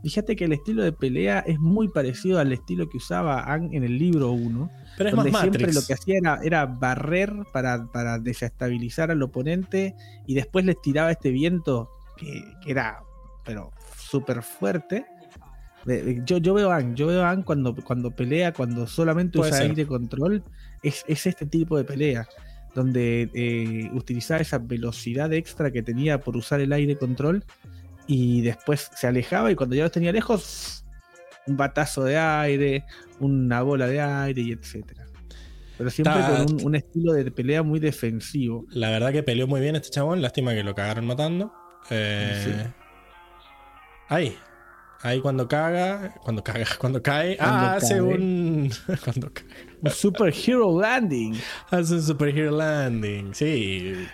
Fíjate 0.01 0.35
que 0.35 0.45
el 0.45 0.53
estilo 0.53 0.83
de 0.83 0.93
pelea 0.93 1.39
es 1.39 1.59
muy 1.59 1.89
parecido 1.89 2.39
al 2.39 2.53
estilo 2.53 2.89
que 2.89 2.97
usaba 2.97 3.43
Ang 3.51 3.73
en 3.73 3.83
el 3.83 3.97
libro 3.97 4.31
1. 4.31 4.71
Pero 4.97 5.09
es 5.09 5.15
donde 5.15 5.31
más 5.31 5.41
siempre 5.41 5.63
Matrix. 5.63 5.81
lo 5.81 5.85
que 5.85 5.93
hacía 5.93 6.17
era, 6.17 6.39
era 6.41 6.65
barrer 6.65 7.33
para, 7.51 7.85
para 7.91 8.17
desestabilizar 8.17 9.11
al 9.11 9.21
oponente 9.21 9.95
y 10.25 10.35
después 10.35 10.63
les 10.65 10.79
tiraba 10.81 11.11
este 11.11 11.31
viento 11.31 11.89
que, 12.17 12.41
que 12.63 12.71
era 12.71 13.03
pero 13.43 13.71
súper 13.97 14.41
fuerte. 14.41 15.05
De- 15.85 16.03
de- 16.03 16.21
Yo, 16.25 16.37
yo 16.37 16.53
veo 16.53 16.71
a 16.71 16.77
Ang, 16.77 16.95
yo 16.95 17.07
veo 17.07 17.23
a 17.23 17.29
Ang 17.31 17.43
cuando, 17.43 17.75
cuando 17.75 18.11
pelea, 18.11 18.53
cuando 18.53 18.85
solamente 18.87 19.39
usa 19.39 19.51
ser. 19.53 19.69
aire 19.71 19.85
control, 19.87 20.43
es, 20.83 21.03
es 21.07 21.25
este 21.25 21.45
tipo 21.45 21.77
de 21.77 21.83
pelea, 21.83 22.27
donde 22.75 23.29
eh, 23.33 23.89
utilizaba 23.93 24.41
esa 24.41 24.57
velocidad 24.59 25.31
extra 25.33 25.71
que 25.71 25.81
tenía 25.81 26.19
por 26.19 26.35
usar 26.37 26.59
el 26.61 26.71
aire 26.73 26.95
control 26.97 27.43
y 28.07 28.41
después 28.41 28.89
se 28.95 29.07
alejaba 29.07 29.51
y 29.51 29.55
cuando 29.55 29.75
ya 29.75 29.83
los 29.83 29.91
tenía 29.91 30.11
lejos, 30.11 30.85
un 31.47 31.57
batazo 31.57 32.03
de 32.03 32.17
aire, 32.17 32.85
una 33.19 33.61
bola 33.61 33.87
de 33.87 34.01
aire 34.01 34.41
y 34.41 34.51
etcétera. 34.51 35.05
Pero 35.77 35.89
siempre 35.89 36.13
Ta- 36.13 36.43
con 36.45 36.55
un, 36.55 36.65
un 36.65 36.75
estilo 36.75 37.13
de 37.13 37.31
pelea 37.31 37.63
muy 37.63 37.79
defensivo. 37.79 38.65
La 38.69 38.89
verdad 38.89 39.13
que 39.13 39.23
peleó 39.23 39.47
muy 39.47 39.61
bien 39.61 39.75
este 39.77 39.89
chabón. 39.89 40.21
Lástima 40.21 40.53
que 40.53 40.61
lo 40.63 40.75
cagaron 40.75 41.05
matando. 41.07 41.53
Eh, 41.89 42.41
Sí. 42.43 42.51
Ahí. 44.09 44.35
Ahí 45.01 45.21
cuando 45.21 45.47
caga. 45.47 46.15
Cuando 46.23 46.43
caga. 46.43 46.65
Cuando 46.79 47.01
cae. 47.01 47.37
Cuando 47.37 47.55
ah, 47.55 47.75
hace 47.75 48.01
un. 48.01 48.69
cuando 49.03 49.33
caga. 49.33 49.49
Un 49.81 49.91
super 49.91 50.33
hero 50.33 50.79
landing. 50.79 51.39
Hace 51.69 51.93
un 51.93 52.03
superhero 52.03 52.51
landing. 52.51 53.33
Sí. 53.33 54.07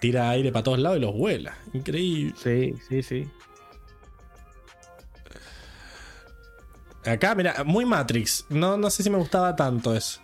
Tira 0.00 0.30
aire 0.30 0.50
para 0.50 0.64
todos 0.64 0.78
lados 0.78 0.98
y 0.98 1.00
los 1.00 1.14
vuela. 1.14 1.56
Increíble. 1.72 2.34
Sí, 2.36 2.74
sí, 2.88 3.02
sí. 3.02 3.28
Acá, 7.04 7.36
mira, 7.36 7.62
muy 7.64 7.84
Matrix. 7.84 8.46
No, 8.48 8.76
no 8.76 8.90
sé 8.90 9.04
si 9.04 9.10
me 9.10 9.18
gustaba 9.18 9.54
tanto 9.54 9.94
eso. 9.94 10.20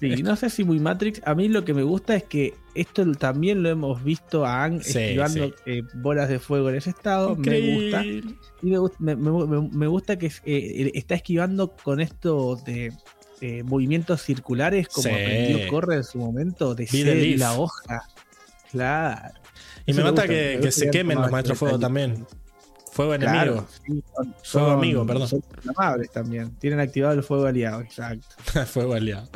Sí, 0.00 0.22
no 0.22 0.34
sé 0.34 0.48
si 0.50 0.64
muy 0.64 0.80
Matrix. 0.80 1.20
A 1.26 1.34
mí 1.34 1.48
lo 1.48 1.64
que 1.64 1.74
me 1.74 1.82
gusta 1.82 2.16
es 2.16 2.24
que 2.24 2.54
esto 2.74 3.04
también 3.12 3.62
lo 3.62 3.68
hemos 3.68 4.02
visto 4.02 4.46
a 4.46 4.64
Ang 4.64 4.82
Sí, 4.82 4.98
esquivando 4.98 5.48
sí. 5.48 5.54
eh, 5.66 5.82
bolas 5.94 6.28
de 6.30 6.38
fuego 6.38 6.70
en 6.70 6.76
ese 6.76 6.90
estado. 6.90 7.36
Me 7.36 7.74
gusta. 7.74 8.04
Y 8.04 8.22
me, 8.62 8.78
gust- 8.78 8.98
me- 8.98 9.16
me- 9.16 9.86
gusta 9.86 10.18
que 10.18 10.32
eh, 10.46 10.90
está 10.94 11.14
esquivando 11.16 11.76
con 11.76 12.00
esto 12.00 12.56
de 12.64 12.92
eh, 13.42 13.62
movimientos 13.62 14.22
circulares, 14.22 14.88
como 14.88 15.02
Sí. 15.04 15.10
aprendió 15.10 15.68
Corre 15.68 15.96
en 15.96 16.04
su 16.04 16.18
momento, 16.18 16.74
de 16.74 16.86
ser 16.86 17.38
la 17.38 17.58
hoja. 17.58 18.02
Claro. 18.70 19.34
Y 19.86 19.90
Eso 19.92 19.98
me 20.00 20.04
mata 20.04 20.22
gusta, 20.22 20.28
que, 20.28 20.50
que 20.52 20.56
gusta 20.66 20.70
se 20.72 20.90
quemen 20.90 21.18
los 21.20 21.30
maestros 21.30 21.58
fuego 21.58 21.78
también. 21.78 22.26
Fuego 22.92 23.16
Claro, 23.18 23.52
enemigo. 23.52 23.68
sí, 23.86 24.02
son- 24.14 24.34
Fuego 24.42 24.68
son- 24.68 24.78
amigo, 24.78 25.06
perdón. 25.06 25.28
Son 25.28 25.42
inflamables 25.56 26.10
también. 26.10 26.50
Tienen 26.56 26.80
activado 26.80 27.14
el 27.14 27.22
fuego 27.22 27.46
aliado, 27.46 27.80
exacto. 27.82 28.26
Fuego 28.66 28.94
aliado. 28.94 29.28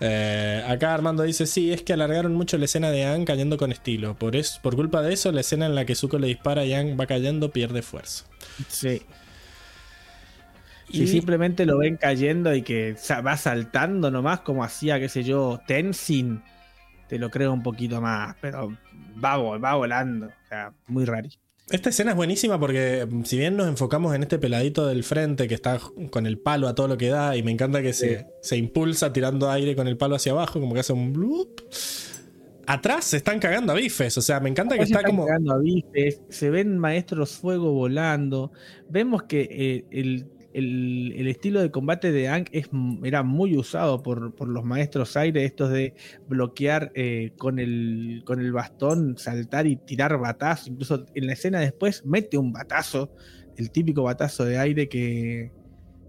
Eh, 0.00 0.64
acá 0.68 0.94
Armando 0.94 1.22
dice: 1.24 1.46
Sí, 1.46 1.72
es 1.72 1.82
que 1.82 1.92
alargaron 1.92 2.34
mucho 2.34 2.56
la 2.58 2.66
escena 2.66 2.90
de 2.90 3.04
Aang 3.04 3.24
cayendo 3.24 3.56
con 3.56 3.72
estilo. 3.72 4.14
Por, 4.16 4.36
eso, 4.36 4.60
por 4.62 4.76
culpa 4.76 5.02
de 5.02 5.12
eso, 5.14 5.32
la 5.32 5.40
escena 5.40 5.66
en 5.66 5.74
la 5.74 5.84
que 5.84 5.94
Zuko 5.94 6.18
le 6.18 6.28
dispara 6.28 6.64
y 6.64 6.72
Aang 6.74 6.98
va 6.98 7.06
cayendo 7.06 7.50
pierde 7.50 7.82
fuerza. 7.82 8.24
Sí. 8.68 9.02
Y- 10.88 10.98
Si 10.98 11.06
simplemente 11.08 11.64
lo 11.66 11.78
ven 11.78 11.96
cayendo 11.96 12.54
y 12.54 12.62
que 12.62 12.94
va 13.26 13.36
saltando 13.36 14.10
nomás, 14.10 14.40
como 14.40 14.62
hacía, 14.62 15.00
qué 15.00 15.08
sé 15.08 15.24
yo, 15.24 15.60
Tenzin, 15.66 16.42
te 17.08 17.18
lo 17.18 17.30
creo 17.30 17.52
un 17.52 17.62
poquito 17.62 18.00
más, 18.00 18.36
pero 18.40 18.76
va, 19.22 19.36
va 19.58 19.74
volando. 19.74 20.26
O 20.26 20.48
sea, 20.48 20.72
muy 20.86 21.04
raro. 21.04 21.28
Esta 21.70 21.88
escena 21.88 22.10
es 22.10 22.16
buenísima 22.16 22.60
porque, 22.60 23.06
mm, 23.10 23.24
si 23.24 23.38
bien 23.38 23.56
nos 23.56 23.68
enfocamos 23.68 24.14
en 24.14 24.22
este 24.22 24.38
peladito 24.38 24.86
del 24.86 25.02
frente 25.02 25.48
que 25.48 25.54
está 25.54 25.80
con 26.10 26.26
el 26.26 26.38
palo 26.38 26.68
a 26.68 26.74
todo 26.74 26.88
lo 26.88 26.98
que 26.98 27.08
da, 27.08 27.36
y 27.36 27.42
me 27.42 27.50
encanta 27.50 27.80
que 27.80 27.92
se, 27.94 28.26
se 28.42 28.56
impulsa 28.56 29.12
tirando 29.12 29.50
aire 29.50 29.74
con 29.74 29.88
el 29.88 29.96
palo 29.96 30.14
hacia 30.16 30.32
abajo, 30.32 30.60
como 30.60 30.74
que 30.74 30.80
hace 30.80 30.92
un 30.92 31.12
bloop. 31.12 31.60
Atrás 32.66 33.06
se 33.06 33.18
están 33.18 33.40
cagando 33.40 33.72
a 33.72 33.76
bifes, 33.76 34.16
o 34.16 34.22
sea, 34.22 34.40
me 34.40 34.48
encanta 34.48 34.74
que 34.76 34.82
Se 34.82 34.92
está 34.92 34.98
están 35.00 35.10
como. 35.10 35.26
cagando 35.26 35.52
a 35.54 35.58
bifes, 35.58 36.20
se 36.28 36.50
ven 36.50 36.78
maestros 36.78 37.32
fuego 37.36 37.72
volando. 37.72 38.52
Vemos 38.88 39.24
que 39.24 39.48
eh, 39.50 39.84
el, 39.90 40.26
el- 40.54 41.12
el 41.16 41.26
estilo 41.28 41.60
de 41.60 41.70
combate 41.70 42.12
de 42.12 42.28
Aang 42.28 42.46
es, 42.52 42.68
era 43.02 43.22
muy 43.22 43.56
usado 43.56 44.02
por, 44.02 44.34
por 44.34 44.48
los 44.48 44.64
maestros 44.64 45.16
aire, 45.16 45.44
estos 45.44 45.70
de 45.70 45.94
bloquear 46.28 46.90
eh, 46.94 47.32
con, 47.38 47.58
el, 47.58 48.22
con 48.24 48.40
el 48.40 48.52
bastón, 48.52 49.18
saltar 49.18 49.66
y 49.66 49.76
tirar 49.76 50.16
batazos. 50.18 50.68
Incluso 50.68 51.04
en 51.14 51.26
la 51.26 51.32
escena 51.34 51.60
después 51.60 52.04
mete 52.06 52.38
un 52.38 52.52
batazo, 52.52 53.10
el 53.56 53.70
típico 53.70 54.02
batazo 54.04 54.44
de 54.44 54.58
aire 54.58 54.88
que, 54.88 55.50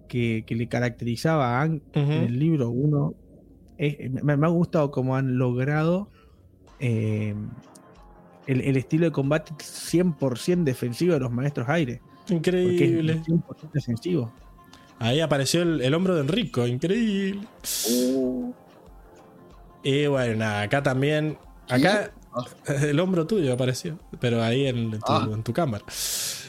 que, 0.08 0.44
que 0.46 0.56
le 0.56 0.68
caracterizaba 0.68 1.62
a 1.62 1.66
Ujú. 1.66 1.82
en 1.94 2.12
el 2.24 2.40
libro 2.40 2.70
1. 2.70 3.14
Eh, 3.78 4.10
me, 4.24 4.38
me 4.38 4.46
ha 4.46 4.50
gustado 4.50 4.90
cómo 4.92 5.16
han 5.18 5.38
logrado 5.38 6.10
eh, 6.80 7.34
el, 8.48 8.62
el 8.62 8.78
estilo 8.78 9.06
de 9.06 9.12
combate 9.12 9.54
100% 9.58 10.64
defensivo 10.64 11.14
de 11.16 11.20
los 11.20 11.32
maestros 11.32 11.68
aire. 11.68 12.00
Porque 12.28 12.34
Increíble. 12.36 13.14
es 13.14 13.28
100% 13.28 13.72
defensivo. 13.74 14.32
Ahí 15.00 15.20
apareció 15.20 15.62
el, 15.62 15.82
el 15.82 15.94
hombro 15.94 16.16
de 16.16 16.22
Enrico, 16.22 16.66
increíble. 16.66 17.46
Y 19.84 20.08
bueno, 20.08 20.36
nada, 20.38 20.62
acá 20.64 20.82
también. 20.82 21.38
Acá 21.70 22.12
el 22.82 23.00
hombro 23.00 23.26
tuyo 23.28 23.54
apareció, 23.54 24.00
pero 24.20 24.42
ahí 24.42 24.68
en, 24.68 24.92
tu, 24.92 25.00
Ah. 25.08 25.30
en 25.32 25.44
tu 25.44 25.54
cámara. 25.54 25.84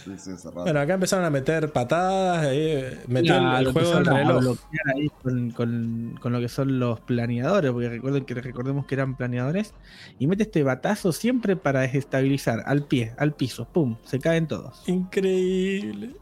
Sí, 0.07 0.37
sí. 0.37 0.49
Bueno, 0.55 0.81
acá 0.81 0.95
empezaron 0.95 1.25
a 1.25 1.31
meter 1.31 1.73
patadas, 1.73 2.47
ahí 2.47 2.97
metió 3.09 3.37
el- 3.59 3.73
juego 3.73 3.95
del 3.97 4.07
reloj. 4.07 4.41
bloquear 4.41 4.89
ahí 4.95 5.09
con, 5.23 5.51
con- 5.51 6.19
con 6.21 6.33
lo 6.33 6.41
que 6.41 6.49
son 6.49 6.79
los 6.79 7.01
planeadores, 7.01 7.73
porque 7.73 7.89
recuerden 7.89 8.25
que 8.25 8.35
recordemos 8.35 8.87
que 8.87 8.95
eran 8.95 9.17
planeadores, 9.17 9.75
y 10.19 10.27
mete 10.29 10.45
este 10.45 10.63
batazo 10.63 11.13
siempre 11.13 11.57
para 11.57 11.81
desestabilizar 11.81 12.63
al 12.67 12.85
pie, 12.85 13.15
al 13.19 13.33
piso, 13.35 13.67
pum, 13.67 13.97
se 14.05 14.21
caen 14.21 14.47
todos. 14.47 14.83
Increíble. 14.89 16.15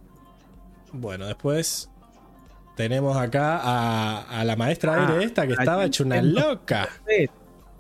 Bueno, 0.93 1.27
después 1.27 1.91
tenemos 2.77 3.17
acá 3.17 3.59
a, 3.63 4.41
a 4.41 4.45
la 4.45 4.57
maestra 4.57 4.95
Ah, 4.95 5.09
aire 5.09 5.25
esta 5.25 5.47
que 5.47 5.53
estaba 5.53 5.85
hecha 5.85 6.05
una 6.05 6.23
loca. 6.23 6.89
Sí. 7.07 7.29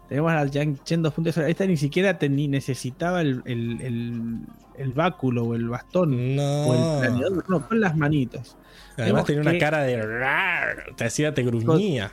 Tenemos 0.09 0.33
al 0.33 0.51
Yang 0.51 0.83
Chen 0.85 1.03
2.0. 1.03 1.47
Esta 1.49 1.67
ni 1.67 1.77
siquiera 1.77 2.19
te- 2.19 2.29
ni 2.29 2.47
necesitaba 2.49 3.21
el, 3.23 3.43
el- 3.47 3.81
el- 3.81 4.41
el 4.77 4.93
báculo 4.93 5.45
o 5.45 5.55
el 5.55 5.69
bastón 5.69 6.13
o 6.15 6.17
el 6.17 6.37
No. 6.37 6.99
planeador, 7.01 7.45
no, 7.49 7.67
con 7.69 7.81
las 7.81 7.97
manitos. 7.97 8.57
Además 8.99 9.25
tenía 9.25 9.43
una 9.43 9.59
cara 9.59 9.83
de. 9.83 10.01
"Rar", 10.03 10.85
Te 10.97 11.05
hacía, 11.05 11.33
te 11.35 11.43
gruñía. 11.43 12.13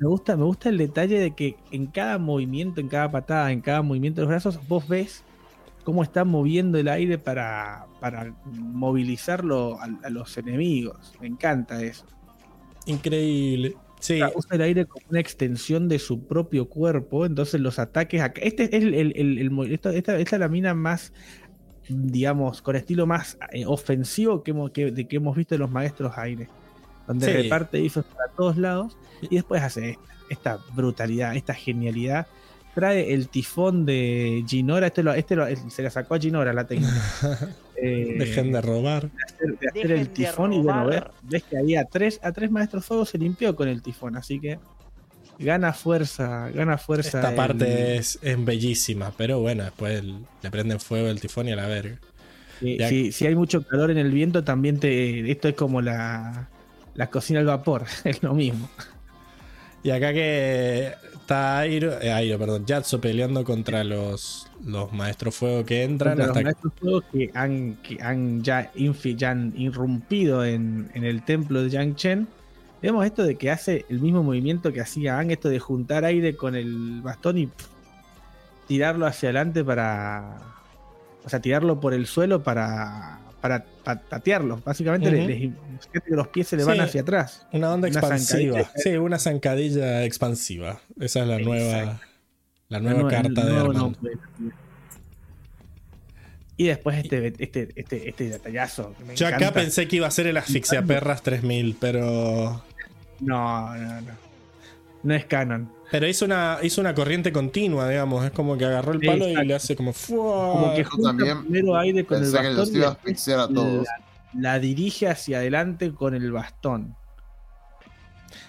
Me 0.00 0.08
gusta, 0.08 0.36
me 0.36 0.44
gusta 0.44 0.68
el 0.70 0.78
detalle 0.78 1.18
de 1.18 1.30
que 1.32 1.56
en 1.70 1.86
cada 1.86 2.18
movimiento, 2.18 2.80
en 2.80 2.88
cada 2.88 3.10
patada, 3.10 3.52
en 3.52 3.60
cada 3.60 3.82
movimiento 3.82 4.20
de 4.20 4.24
los 4.24 4.30
brazos, 4.30 4.60
vos 4.68 4.88
ves 4.88 5.22
cómo 5.84 6.02
está 6.02 6.24
moviendo 6.24 6.78
el 6.78 6.88
aire 6.88 7.18
para, 7.18 7.86
para 8.00 8.34
movilizarlo 8.52 9.78
a, 9.80 9.88
a 10.06 10.10
los 10.10 10.36
enemigos. 10.38 11.12
Me 11.20 11.26
encanta 11.26 11.82
eso. 11.82 12.04
Increíble. 12.86 13.76
Sí, 14.00 14.14
O 14.14 14.26
sea, 14.26 14.32
usa 14.34 14.56
el 14.56 14.62
aire 14.62 14.86
como 14.86 15.04
una 15.10 15.20
extensión 15.20 15.88
de 15.88 15.98
su 15.98 16.26
propio 16.26 16.68
cuerpo, 16.68 17.26
entonces 17.26 17.60
los 17.60 17.78
ataques 17.78 18.20
acá. 18.22 18.40
Este 18.42 18.64
es 18.64 18.82
el, 18.82 18.94
el- 18.94 19.12
el- 19.16 19.38
el 19.38 19.50
mo- 19.50 19.64
esta, 19.64 19.94
esta- 19.94 20.18
es 20.18 20.32
la 20.32 20.48
mina 20.48 20.74
más, 20.74 21.12
digamos, 21.88 22.62
con 22.62 22.76
estilo 22.76 23.06
más 23.06 23.38
eh, 23.52 23.64
ofensivo 23.66 24.42
que, 24.42 24.52
hemos, 24.52 24.70
que, 24.70 24.90
de 24.90 25.06
que 25.06 25.16
hemos 25.16 25.36
visto 25.36 25.54
de 25.54 25.58
los 25.58 25.70
maestros 25.70 26.12
aire. 26.16 26.48
Donde 27.06 27.26
Sí. 27.26 27.32
reparte 27.32 27.80
ifes 27.80 28.04
para 28.04 28.30
todos 28.32 28.56
lados 28.56 28.96
y 29.22 29.34
después 29.34 29.62
hace 29.62 29.90
esta, 29.90 30.02
esta 30.28 30.58
brutalidad, 30.74 31.34
esta 31.36 31.54
genialidad. 31.54 32.26
Trae 32.74 33.12
el 33.12 33.28
tifón 33.28 33.84
de 33.84 34.44
Ginora, 34.46 34.86
este, 34.88 35.02
lo- 35.02 35.12
este 35.14 35.34
lo- 35.36 35.46
se 35.70 35.82
la 35.82 35.90
sacó 35.90 36.14
a 36.14 36.18
Ginora 36.20 36.52
la 36.52 36.66
técnica. 36.66 36.92
Eh, 37.82 38.16
dejen 38.18 38.52
de 38.52 38.60
robar. 38.60 39.10
de 39.10 39.22
hacer, 39.24 39.48
de 39.58 39.68
hacer 39.68 39.72
Dejen 39.88 39.90
el 40.00 40.08
tifón 40.10 40.52
y 40.52 40.58
bueno, 40.60 40.84
ves, 40.84 41.02
ves 41.22 41.42
que 41.44 41.56
había 41.56 41.86
tres, 41.86 42.20
a 42.22 42.30
tres 42.30 42.50
maestros 42.50 42.84
fuego 42.84 43.06
se 43.06 43.16
limpió 43.16 43.56
con 43.56 43.68
el 43.68 43.80
tifón, 43.80 44.18
así 44.18 44.38
que 44.38 44.58
gana 45.38 45.72
fuerza, 45.72 46.50
gana 46.50 46.76
fuerza. 46.76 47.16
Esta 47.20 47.30
el- 47.30 47.36
parte 47.36 47.96
es, 47.96 48.18
es 48.20 48.44
bellísima, 48.44 49.14
pero 49.16 49.40
bueno, 49.40 49.64
después 49.64 49.98
el- 49.98 50.26
le 50.42 50.50
prenden 50.50 50.78
fuego 50.78 51.08
el 51.08 51.22
tifón 51.22 51.48
y 51.48 51.52
a 51.52 51.56
la 51.56 51.68
verga. 51.68 51.96
eh, 52.60 52.76
ya- 52.78 52.88
si, 52.90 53.12
si 53.12 53.26
hay 53.26 53.34
mucho 53.34 53.62
calor 53.66 53.90
en 53.90 53.96
el 53.96 54.10
viento, 54.12 54.44
también 54.44 54.78
te. 54.78 55.30
Esto 55.30 55.48
es 55.48 55.54
como 55.54 55.80
la, 55.80 56.50
la 56.94 57.08
cocina 57.08 57.40
al 57.40 57.46
vapor, 57.46 57.84
es 58.04 58.22
lo 58.22 58.34
mismo. 58.34 58.68
Y 59.82 59.90
acá 59.90 60.12
que 60.12 60.92
está 61.14 61.58
Airo, 61.60 62.00
eh, 62.02 62.12
Airo, 62.12 62.38
perdón, 62.38 62.66
Yatso 62.66 63.00
peleando 63.00 63.44
contra 63.44 63.82
los, 63.84 64.46
los 64.66 64.92
maestros 64.92 65.34
fuego 65.34 65.64
que 65.64 65.84
entran. 65.84 66.18
Los 66.18 66.34
maestros 66.34 66.72
fuego 66.78 67.02
que 67.10 67.30
han, 67.34 67.76
que 67.76 67.98
han 68.02 68.42
ya, 68.42 68.70
infi- 68.74 69.16
ya 69.16 69.30
han 69.30 69.54
irrumpido 69.56 70.44
en, 70.44 70.90
en 70.94 71.04
el 71.04 71.22
templo 71.24 71.62
de 71.62 71.70
Yang 71.70 71.94
Chen. 71.94 72.28
Vemos 72.82 73.06
esto 73.06 73.22
de 73.24 73.36
que 73.36 73.50
hace 73.50 73.86
el 73.88 74.00
mismo 74.00 74.22
movimiento 74.22 74.72
que 74.72 74.80
hacía 74.80 75.18
Ang, 75.18 75.30
esto 75.30 75.48
de 75.48 75.58
juntar 75.60 76.04
aire 76.04 76.36
con 76.36 76.54
el 76.56 77.00
bastón 77.02 77.38
y 77.38 77.46
pff, 77.46 77.66
tirarlo 78.66 79.06
hacia 79.06 79.28
adelante 79.28 79.64
para. 79.64 80.38
O 81.24 81.28
sea, 81.28 81.40
tirarlo 81.40 81.80
por 81.80 81.94
el 81.94 82.06
suelo 82.06 82.42
para. 82.42 83.19
Para, 83.40 83.64
tatearlos. 84.08 84.62
Básicamente 84.64 85.10
le- 85.10 85.22
Ujú. 85.48 85.54
les- 85.92 86.02
los 86.08 86.28
pies 86.28 86.48
se 86.48 86.56
le 86.56 86.64
van 86.64 86.76
Sí. 86.76 86.82
hacia 86.82 87.00
atrás. 87.02 87.46
una 87.52 87.72
onda 87.72 87.88
expansiva. 87.88 88.70
Sí, 88.76 88.90
una 88.90 89.18
zancadilla 89.18 90.04
expansiva. 90.04 90.80
Esa 91.00 91.22
es 91.22 91.28
la 91.28 91.38
nueva, 91.38 92.00
la 92.68 92.80
nueva 92.80 93.08
carta 93.08 93.44
de 93.46 93.68
nombre. 93.68 94.12
Y 96.56 96.66
después 96.66 96.98
este, 96.98 97.32
este, 97.38 97.68
este, 97.74 98.08
este 98.10 98.28
detallazo. 98.28 98.94
que 98.98 99.04
me 99.04 99.16
Yo 99.16 99.26
acá 99.26 99.50
pensé 99.52 99.88
que 99.88 99.96
iba 99.96 100.06
a 100.06 100.10
ser 100.10 100.26
el 100.26 100.36
Asfixia 100.36 100.82
Perras 100.82 101.22
3000, 101.22 101.76
pero. 101.80 102.62
No, 103.20 103.74
no, 103.76 104.00
no. 104.02 104.29
No 105.02 105.14
es 105.14 105.24
canon. 105.24 105.72
Pero 105.90 106.06
hizo 106.06 106.24
una, 106.24 106.58
hizo 106.62 106.80
una 106.80 106.94
corriente 106.94 107.32
continua, 107.32 107.88
digamos. 107.88 108.24
Es 108.24 108.30
como 108.30 108.56
que 108.56 108.64
agarró 108.64 108.92
el 108.92 109.00
palo 109.00 109.26
y 109.26 109.34
le 109.34 109.54
hace 109.54 109.74
como. 109.74 109.92
¡fua! 109.92 110.52
Como 110.52 110.74
que 110.74 110.86
también 111.02 111.42
primero 111.42 111.76
aire 111.76 112.04
con 112.04 112.18
el 112.18 112.24
Pensé 112.24 112.38
que 112.38 112.42
bastón 112.44 112.56
los 112.56 112.74
iba 112.74 112.86
a 112.86 112.90
después 112.90 113.28
a 113.28 113.48
todos. 113.48 113.86
La, 114.34 114.52
la 114.52 114.58
dirige 114.58 115.08
hacia 115.08 115.38
adelante 115.38 115.92
con 115.92 116.14
el 116.14 116.30
bastón. 116.30 116.94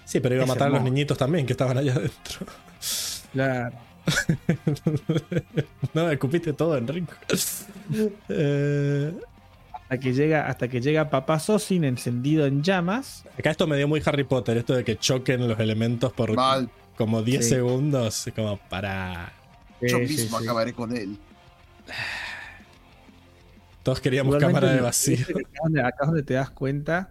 Sí, 0.05 0.19
pero 0.19 0.35
iba 0.35 0.43
a 0.43 0.47
matar 0.47 0.67
a 0.67 0.71
los 0.71 0.83
niñitos 0.83 1.17
también 1.17 1.45
que 1.45 1.53
estaban 1.53 1.77
allá 1.77 1.93
adentro. 1.93 2.45
Claro. 3.31 3.77
no, 5.93 6.11
escupiste 6.11 6.51
todo, 6.51 6.75
Enrico. 6.77 7.13
Eh, 8.27 9.13
Hasta 9.91 9.99
que 9.99 10.13
llega, 10.13 10.47
hasta 10.47 10.69
que 10.69 10.79
llega 10.79 11.09
Papá 11.09 11.37
Sosin 11.37 11.83
encendido 11.83 12.45
en 12.45 12.63
llamas. 12.63 13.25
acá 13.37 13.51
esto 13.51 13.67
me 13.67 13.75
dio 13.75 13.89
muy 13.89 14.01
Harry 14.05 14.23
Potter, 14.23 14.55
esto 14.55 14.73
de 14.73 14.85
que 14.85 14.95
choquen 14.97 15.45
los 15.49 15.59
elementos 15.59 16.13
por 16.13 16.33
Mal, 16.33 16.69
como 16.95 17.21
10 17.21 17.43
Sí. 17.43 17.49
segundos. 17.55 18.25
Como 18.33 18.55
para. 18.69 19.33
yo 19.81 19.97
Sí, 19.97 20.03
mismo 20.13 20.39
sí. 20.39 20.45
acabaré 20.45 20.71
con 20.71 20.95
él. 20.95 21.17
Todos 23.83 23.99
queríamos 23.99 24.35
Igualmente, 24.35 24.59
cámara 24.61 24.75
de 24.77 24.81
vacío. 24.81 25.25
Acá 25.25 25.39
es 25.41 25.59
donde, 25.61 25.81
acá 25.81 25.97
es 26.03 26.07
donde 26.07 26.23
te 26.23 26.33
das 26.35 26.49
cuenta 26.51 27.09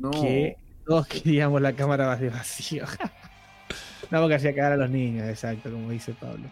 No. 0.00 0.10
que 0.10 0.56
todos 0.84 1.06
queríamos 1.06 1.62
la 1.62 1.74
cámara 1.74 2.16
de 2.16 2.30
vacío. 2.30 2.84
no, 4.10 4.20
porque 4.20 4.34
hacía 4.34 4.52
cagar 4.56 4.72
a 4.72 4.76
los 4.76 4.90
niños, 4.90 5.28
exacto, 5.28 5.70
como 5.70 5.88
dice 5.90 6.14
Pablo. 6.14 6.48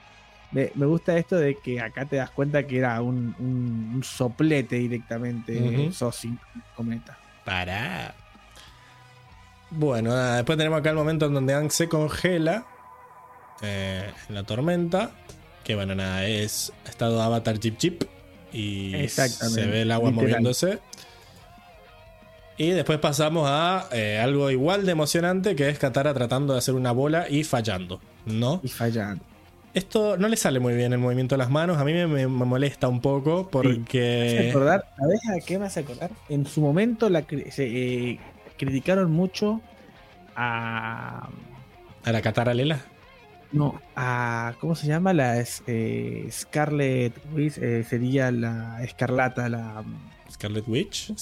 Me, 0.52 0.70
me 0.75 0.86
gusta 0.86 1.16
esto 1.18 1.36
de 1.36 1.57
que 1.57 1.81
acá 1.81 2.05
te 2.05 2.16
das 2.16 2.31
cuenta 2.31 2.66
que 2.66 2.78
era 2.78 3.00
un, 3.02 3.34
un- 3.39 3.92
un 3.97 4.05
soplete 4.05 4.76
directamente, 4.76 5.58
Ujú. 5.60 5.92
Sosin 5.92 6.39
Cometa. 6.75 7.18
Para. 7.44 8.15
Bueno, 9.70 10.10
nada, 10.10 10.36
después 10.36 10.57
tenemos 10.57 10.78
acá 10.78 10.91
el 10.91 10.97
momento 10.97 11.26
en 11.26 11.34
donde 11.34 11.52
Ang 11.55 11.70
se 11.70 11.89
congela 11.89 12.65
eh, 13.62 14.08
en 14.28 14.34
la 14.34 14.44
tormenta. 14.44 15.10
Que 15.65 15.75
bueno, 15.75 15.94
nada, 15.97 16.25
es 16.26 16.73
estado 16.89 17.20
Avatar 17.20 17.58
Chip 17.58 17.76
Chip. 17.76 18.05
Y 18.52 19.08
se 19.08 19.66
ve 19.66 19.83
el 19.83 19.91
agua 19.91 20.10
literal. 20.10 20.28
moviéndose. 20.31 20.78
Y 22.57 22.70
después 22.70 22.99
pasamos 23.00 23.47
a 23.50 23.89
eh, 23.92 24.18
algo 24.23 24.50
igual 24.50 24.86
de 24.86 24.92
emocionante 24.92 25.55
que 25.57 25.68
es 25.68 25.78
Katara 25.78 26.15
tratando 26.15 26.52
de 26.55 26.60
hacer 26.60 26.75
una 26.75 26.92
bola 26.92 27.26
y 27.28 27.44
fallando. 27.44 28.00
¿No? 28.25 28.60
Y 28.62 28.68
fallan. 28.68 29.20
Esto 29.76 30.16
no 30.16 30.26
le 30.28 30.38
sale 30.38 30.58
muy 30.58 30.74
bien 30.74 30.94
el 30.94 30.98
movimiento 30.98 31.34
de 31.34 31.38
las 31.38 31.50
manos. 31.50 31.76
A 31.76 31.84
mí 31.84 31.92
me, 31.92 32.26
molesta 32.28 32.88
un 32.88 33.02
poco 33.02 33.50
¿Me 33.52 33.60
hace 33.60 33.78
porque. 33.78 34.48
acordar? 34.48 34.90
¿Sabes 34.96 35.20
a 35.28 35.46
qué 35.46 35.58
me 35.58 35.66
hace 35.66 35.80
acordar? 35.80 36.10
En 36.30 36.46
su 36.46 36.62
momento 36.62 37.10
la 37.10 37.26
se, 37.50 37.66
eh, 37.66 38.20
criticaron 38.56 39.10
mucho 39.10 39.60
a. 40.34 41.28
A 42.05 42.10
la 42.10 42.22
Katara 42.22 42.55
Lela. 42.55 42.86
No, 43.52 43.78
a. 43.94 44.55
¿Cómo 44.60 44.74
se 44.76 44.86
llama? 44.86 45.12
La 45.12 45.44
eh, 45.66 46.26
Scarlet 46.30 47.12
Witch, 47.34 47.58
eh, 47.58 47.84
sería 47.86 48.30
la 48.30 48.82
Escarlata, 48.82 49.46
la. 49.50 49.84
Scarlet 50.32 50.66
Witch. 50.66 51.12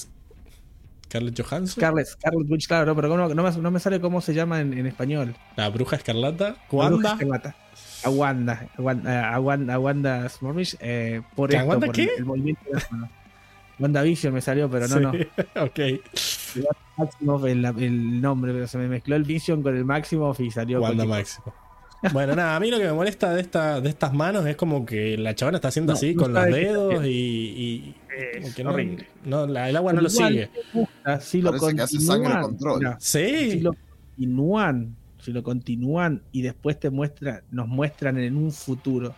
Scarlett 1.07 1.41
Johansson. 1.43 1.81
Scarlet, 1.81 2.07
Scarlet 2.07 2.49
Witch, 2.49 2.69
claro, 2.69 2.87
no, 2.87 2.95
pero 2.95 3.17
no, 3.17 3.35
no 3.35 3.43
me, 3.43 3.51
no 3.51 3.71
me 3.73 3.81
sale 3.81 4.01
cómo 4.01 4.21
se 4.21 4.33
llama 4.33 4.61
en, 4.61 4.79
en 4.79 4.87
español. 4.87 5.35
La 5.57 5.69
bruja 5.71 5.97
escarlata. 5.97 6.55
La 6.71 6.89
bruja. 6.89 7.13
Escarlata. 7.15 7.57
A 8.05 8.11
Wanda, 8.11 8.69
a 8.77 8.83
Wanda, 8.83 9.35
a 9.35 9.41
Wanda, 9.41 9.75
a 9.75 9.79
Wanda 9.79 10.31
eh, 10.81 11.23
por 11.35 11.51
¿A 11.55 11.59
esto, 11.59 11.69
Wanda 11.69 11.87
por 11.87 11.95
qué? 11.95 12.03
el, 12.05 12.11
el 12.19 12.25
movimiento 12.25 12.63
de 12.67 12.73
las 12.75 12.93
manos. 12.93 13.11
WandaVision 13.79 14.33
me 14.35 14.41
salió, 14.41 14.71
pero 14.71 14.87
no, 14.89 15.01
no. 15.01 15.13
Ok. 15.63 15.81
Maximoff 16.97 17.45
el, 17.47 17.65
el 17.65 18.21
nombre, 18.21 18.53
pero 18.53 18.69
se 18.69 18.79
me 18.79 18.87
mezcló 18.89 19.17
el 19.17 19.25
Vision 19.25 19.63
con 19.63 19.77
el 19.77 19.85
Maximoff 19.85 20.39
y 20.41 20.51
salió 20.51 20.81
Wanda 20.81 21.05
Máximo. 21.05 21.53
Bueno, 22.13 22.37
nada, 22.37 22.55
a 22.57 22.61
mí 22.61 22.71
lo 22.71 22.77
que 22.79 22.85
me 22.85 22.93
molesta 22.93 23.33
de, 23.35 23.41
esta, 23.41 23.81
de 23.81 23.89
estas 23.89 24.13
manos 24.13 24.45
es 24.47 24.57
como 24.57 24.85
que 24.85 25.17
la 25.17 25.35
chavana 25.35 25.57
está 25.57 25.69
haciendo 25.69 25.93
No, 25.95 25.97
así 25.97 26.15
no 26.15 26.23
con 26.25 26.35
los 26.35 26.45
dedos 26.45 27.03
y, 27.07 27.09
y 27.09 27.95
Es 28.35 28.55
que 28.55 28.63
no, 28.63 28.71
horrible. 28.71 29.07
no, 29.25 29.47
la- 29.47 29.71
el 29.71 29.77
agua 29.77 29.95
no 29.95 30.03
lo 30.03 30.11
sigue. 30.11 30.51
gusta 30.75 31.21
Si 31.21 31.41
lo 31.41 31.51
Parece 31.53 31.75
que 31.77 31.83
hace 31.83 32.01
sangre 32.01 32.25
continúan, 32.33 32.43
control. 32.43 32.79
mira, 32.81 32.97
Sí, 33.01 33.51
si 33.53 33.61
lo 33.61 33.73
continúan, 34.17 34.95
si 35.25 35.33
lo 35.33 35.43
continúan 35.43 36.23
y 36.33 36.43
después 36.43 36.79
te 36.81 36.91
muestra, 36.91 37.43
nos 37.51 37.69
muestran 37.69 38.19
en 38.19 38.37
un 38.37 38.53
futuro 38.53 39.15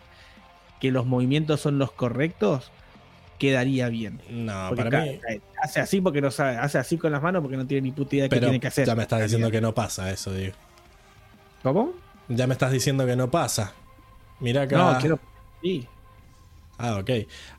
que 0.81 0.91
los 0.93 1.07
movimientos 1.07 1.61
son 1.61 1.79
los 1.79 1.93
correctos, 1.93 2.73
quedaría 3.39 3.89
bien. 3.89 4.23
no, 4.29 4.69
Porque 4.69 4.83
para 4.85 5.01
mí. 5.05 5.21
hace 5.63 5.81
así 5.81 6.01
porque 6.01 6.21
no 6.21 6.31
sabe, 6.31 6.57
hace 6.57 6.79
así 6.79 6.99
con 6.99 7.13
las 7.13 7.23
manos 7.23 7.43
porque 7.43 7.57
no 7.57 7.67
tiene 7.67 7.83
ni 7.83 7.93
puta 7.93 8.17
idea 8.17 8.25
de 8.25 8.31
qué 8.31 8.41
Pero 8.41 8.47
tiene 8.47 8.61
que 8.61 8.69
hacer. 8.69 8.87
ya 8.87 8.95
me 8.95 9.03
estás 9.03 9.23
diciendo 9.23 9.51
que 9.51 9.61
no 9.61 9.75
pasa 9.75 10.11
eso, 10.11 10.33
digo. 10.33 10.55
¿Cómo? 11.63 11.93
Ya 12.29 12.47
me 12.47 12.55
estás 12.55 12.73
diciendo 12.73 13.07
que 13.07 13.17
no 13.17 13.31
pasa. 13.31 13.75
Mira 14.41 14.63
acá. 14.63 14.77
No, 14.77 14.99
quiero. 14.99 15.21
Sí. 15.63 15.87
Ah, 16.79 16.99
ok. 16.99 17.11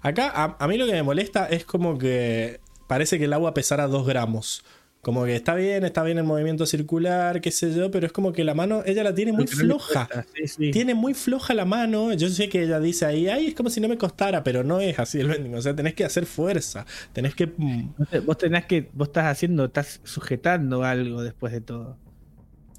Acá 0.01 0.31
a, 0.33 0.57
a 0.63 0.67
mí 0.67 0.77
lo 0.77 0.85
que 0.85 0.93
me 0.93 1.03
molesta 1.03 1.47
es 1.47 1.65
como 1.65 1.97
que 1.97 2.61
parece 2.87 3.17
que 3.17 3.25
el 3.25 3.33
agua 3.33 3.53
pesara 3.53 3.87
2 3.87 4.05
gramos. 4.07 4.63
Como 5.01 5.23
que 5.23 5.35
está 5.35 5.55
bien, 5.55 5.85
está 5.85 6.03
bien 6.03 6.17
el 6.17 6.25
movimiento 6.25 6.65
circular, 6.65 7.39
qué 7.39 7.49
sé 7.51 7.73
yo, 7.73 7.89
pero 7.91 8.05
es 8.07 8.11
como 8.11 8.33
que 8.33 8.43
la 8.43 8.53
mano, 8.53 8.81
ella 8.85 9.03
la 9.03 9.13
tiene 9.15 9.31
muy 9.31 9.45
no 9.45 9.51
floja. 9.51 10.07
cuesta, 10.07 10.25
sí, 10.35 10.47
sí. 10.47 10.71
Tiene 10.71 10.95
muy 10.95 11.13
floja 11.13 11.53
la 11.53 11.63
mano. 11.63 12.11
Yo 12.13 12.27
sé 12.29 12.49
que 12.49 12.63
ella 12.63 12.79
dice 12.81 13.05
ahí, 13.05 13.27
ay, 13.29 13.47
es 13.47 13.55
como 13.55 13.69
si 13.69 13.79
no 13.79 13.87
me 13.87 13.97
costara, 13.97 14.43
pero 14.43 14.63
no 14.65 14.81
es 14.81 14.99
así 14.99 15.19
el 15.21 15.27
vending. 15.29 15.55
O 15.55 15.61
sea, 15.61 15.73
tenés 15.75 15.93
que 15.93 16.03
hacer 16.03 16.25
fuerza. 16.25 16.85
Tenés 17.13 17.35
que. 17.35 17.47
mm, 17.47 17.89
Vos 17.97 18.09
te- 18.09 18.19
Vos 18.19 18.37
tenés 18.37 18.65
que, 18.65 18.89
vos 18.93 19.07
estás 19.07 19.25
haciendo, 19.27 19.65
estás 19.65 20.01
sujetando 20.03 20.83
algo 20.83 21.23
después 21.23 21.53
de 21.53 21.61
todo. 21.61 21.95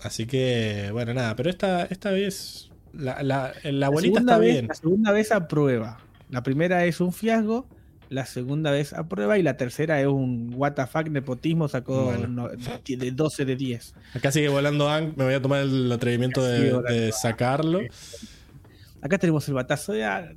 Así 0.03 0.27
que, 0.27 0.91
bueno, 0.93 1.15
nada, 1.15 1.35
pero 1.35 1.49
esta, 1.51 1.85
esta 1.87 2.11
vez. 2.11 2.71
La, 2.93 3.23
la, 3.23 3.53
la 3.65 3.87
segunda 3.89 4.21
está 4.21 4.39
vez- 4.39 4.53
bien. 4.53 4.67
La 4.69 4.75
segunda 4.75 5.13
vez 5.13 5.33
aprueba. 5.33 6.01
La 6.31 6.43
primera 6.43 6.85
es 6.85 7.01
un 7.01 7.13
fiasco, 7.13 7.67
la 8.11 8.25
segunda 8.27 8.71
vez 8.71 8.93
aprueba 8.93 9.39
y 9.39 9.43
la 9.43 9.57
tercera 9.57 10.01
es 10.01 10.07
un 10.07 10.51
WTF 10.57 11.11
nepotismo, 11.11 11.69
sacó 11.69 12.07
Bueno. 12.07 12.29
no- 12.29 12.49
de 12.49 13.11
12 13.13 13.45
de 13.45 13.57
10. 13.57 13.95
Acá 14.15 14.33
sigue 14.33 14.49
volando 14.49 14.89
Ang. 14.89 15.13
Me 15.17 15.25
voy 15.25 15.35
a 15.35 15.43
tomar 15.43 15.61
el 15.63 15.91
atrevimiento 15.93 16.43
de, 16.43 17.13
sacarlo. 17.13 17.81
Acá 19.03 19.19
tenemos 19.19 19.47
el 19.49 19.55
batazo 19.55 19.93
de 19.93 20.05
Ar- 20.05 20.35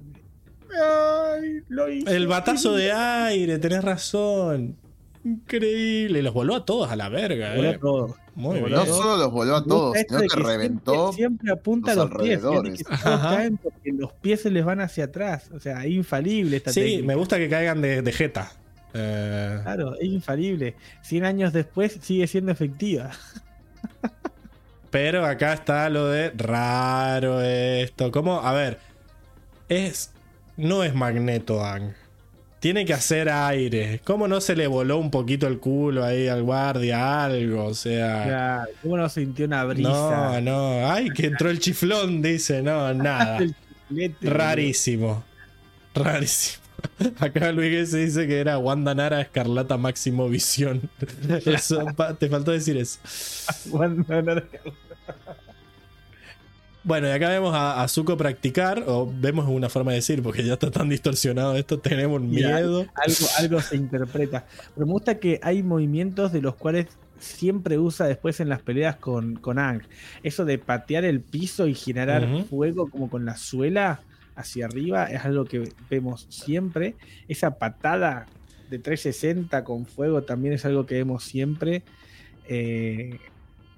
Ay, 0.74 1.62
lo 1.68 1.90
hice. 1.90 2.16
El 2.16 2.28
batazo 2.28 2.76
de 2.76 2.92
aire, 2.92 3.58
tenés 3.60 3.84
razón. 3.84 4.78
Increíble. 5.24 6.20
Y 6.20 6.22
los 6.22 6.34
voló 6.34 6.56
a 6.56 6.66
todos 6.66 6.90
a 6.92 6.96
la 6.96 7.10
verga, 7.10 7.56
Voló 7.56 7.70
eh. 7.72 7.78
todo. 7.80 8.16
Muy 8.36 8.62
Voló 8.62 8.78
bien. 8.84 8.90
No 8.90 8.96
solo 8.96 9.18
los 9.18 9.32
voló 9.32 9.56
a 9.58 9.64
todos, 9.66 9.98
sino 9.98 10.20
que 10.22 10.28
siempre- 10.30 10.52
reventó. 10.54 11.12
Siempre, 11.14 11.52
apunta 11.52 11.92
a 11.92 11.96
los 11.96 12.10
los 12.12 12.22
pies. 12.22 12.40
que 12.40 12.84
caen 13.04 13.58
porque 13.58 13.92
los 13.92 14.14
pies 14.14 14.42
se 14.42 14.50
les 14.52 14.64
van 14.64 14.80
hacia 14.80 15.06
atrás. 15.06 15.50
O 15.54 15.60
sea, 15.60 15.84
es 15.84 15.92
infalible 15.92 16.58
esta 16.58 16.72
Sí, 16.72 16.80
técnica. 16.82 17.08
me 17.08 17.16
gusta 17.16 17.38
que 17.38 17.50
caigan 17.50 17.82
de, 17.82 18.02
de 18.02 18.12
jeta. 18.14 18.52
Eh, 18.94 19.60
Claro, 19.64 19.96
es 19.96 20.06
infalible. 20.08 20.76
100 21.02 21.26
años 21.26 21.54
después 21.54 21.98
sigue 22.02 22.26
siendo 22.28 22.52
efectiva. 22.52 23.12
pero 24.92 25.26
acá 25.26 25.54
está 25.54 25.90
lo 25.90 26.08
de 26.08 26.32
raro 26.32 27.42
esto. 27.42 28.12
¿Cómo? 28.12 28.40
A 28.42 28.54
ver. 28.54 28.80
Es. 29.70 30.12
No 30.58 30.84
es 30.84 30.94
Magneto 30.94 31.64
Ang. 31.66 31.94
Tiene 32.62 32.86
que 32.86 32.94
hacer 32.94 33.28
aire. 33.28 34.02
¿Cómo 34.04 34.28
no 34.28 34.40
se 34.40 34.56
le 34.56 34.68
voló 34.68 35.00
un 35.00 35.10
poquito 35.10 35.48
el 35.48 35.58
culo 35.60 36.06
ahí 36.06 36.28
al 36.28 36.44
guardia? 36.44 37.26
Algo. 37.26 37.66
O 37.66 37.74
sea. 37.74 38.24
Claro, 38.24 38.72
¿Cómo 38.84 38.98
no 38.98 39.10
sintió 39.10 39.46
una 39.48 39.64
No, 39.64 39.68
brisa? 39.70 40.42
no. 40.42 40.88
Ay, 40.92 41.10
que 41.10 41.26
entró 41.26 41.50
el 41.50 41.60
chiflón, 41.60 42.22
dice. 42.22 42.62
No, 42.62 42.94
nada. 42.94 43.40
Rarísimo. 44.22 45.24
Rarísimo. 45.96 46.62
Acá 47.20 47.52
Luis 47.52 47.90
se 47.90 47.98
dice 47.98 48.28
que 48.28 48.40
era 48.40 48.58
Wanda 48.60 48.94
Nara 48.94 49.22
Escarlata 49.22 49.78
Máximo 49.78 50.30
Visión. 50.30 50.88
Eso, 51.46 51.84
te 52.20 52.30
faltó 52.30 52.52
decir 52.52 52.78
eso. 52.78 53.00
no, 53.74 53.88
no, 53.88 54.36
no. 54.36 54.42
Bueno, 56.84 57.08
y 57.08 57.12
acá 57.12 57.30
vemos 57.30 57.54
a, 57.54 57.84
a 57.84 57.88
Zuko 57.88 58.18
practicar, 58.18 58.84
o 58.88 59.12
vemos 59.20 59.48
una 59.48 59.70
forma 59.70 59.92
de 59.92 59.98
decir, 59.98 60.24
porque 60.24 60.44
ya 60.44 60.54
está 60.54 60.72
tan 60.72 60.90
distorsionado 60.90 61.56
esto, 61.56 61.80
tenemos 61.80 62.22
miedo. 62.22 62.88
Algo, 62.96 63.26
algo 63.38 63.62
se 63.62 63.76
interpreta. 63.76 64.46
Pero 64.74 64.88
me 64.88 64.94
gusta 64.94 65.20
que 65.20 65.40
hay 65.44 65.62
movimientos 65.62 66.32
de 66.32 66.42
los 66.42 66.56
cuales 66.56 66.88
siempre 67.20 67.78
usa 67.78 68.08
después 68.08 68.40
en 68.40 68.50
las 68.50 68.62
peleas 68.62 68.96
con, 68.96 69.36
con 69.36 69.60
Ang. 69.60 69.84
Eso 70.24 70.44
de 70.44 70.58
patear 70.58 71.06
el 71.06 71.22
piso 71.22 71.68
y 71.68 71.76
generar 71.76 72.28
fuego 72.50 72.90
como 72.90 73.10
con 73.10 73.26
la 73.26 73.38
suela 73.38 74.02
hacia 74.36 74.66
arriba 74.66 75.06
es 75.06 75.24
algo 75.24 75.46
que 75.46 75.72
vemos 75.90 76.26
siempre. 76.30 76.96
Esa 77.28 77.60
patada 77.60 78.26
de 78.70 78.80
360 78.80 79.64
con 79.64 79.86
fuego 79.86 80.24
también 80.24 80.56
es 80.56 80.66
algo 80.66 80.86
que 80.86 80.96
vemos 80.96 81.24
siempre. 81.24 81.84
Eh, 82.48 83.20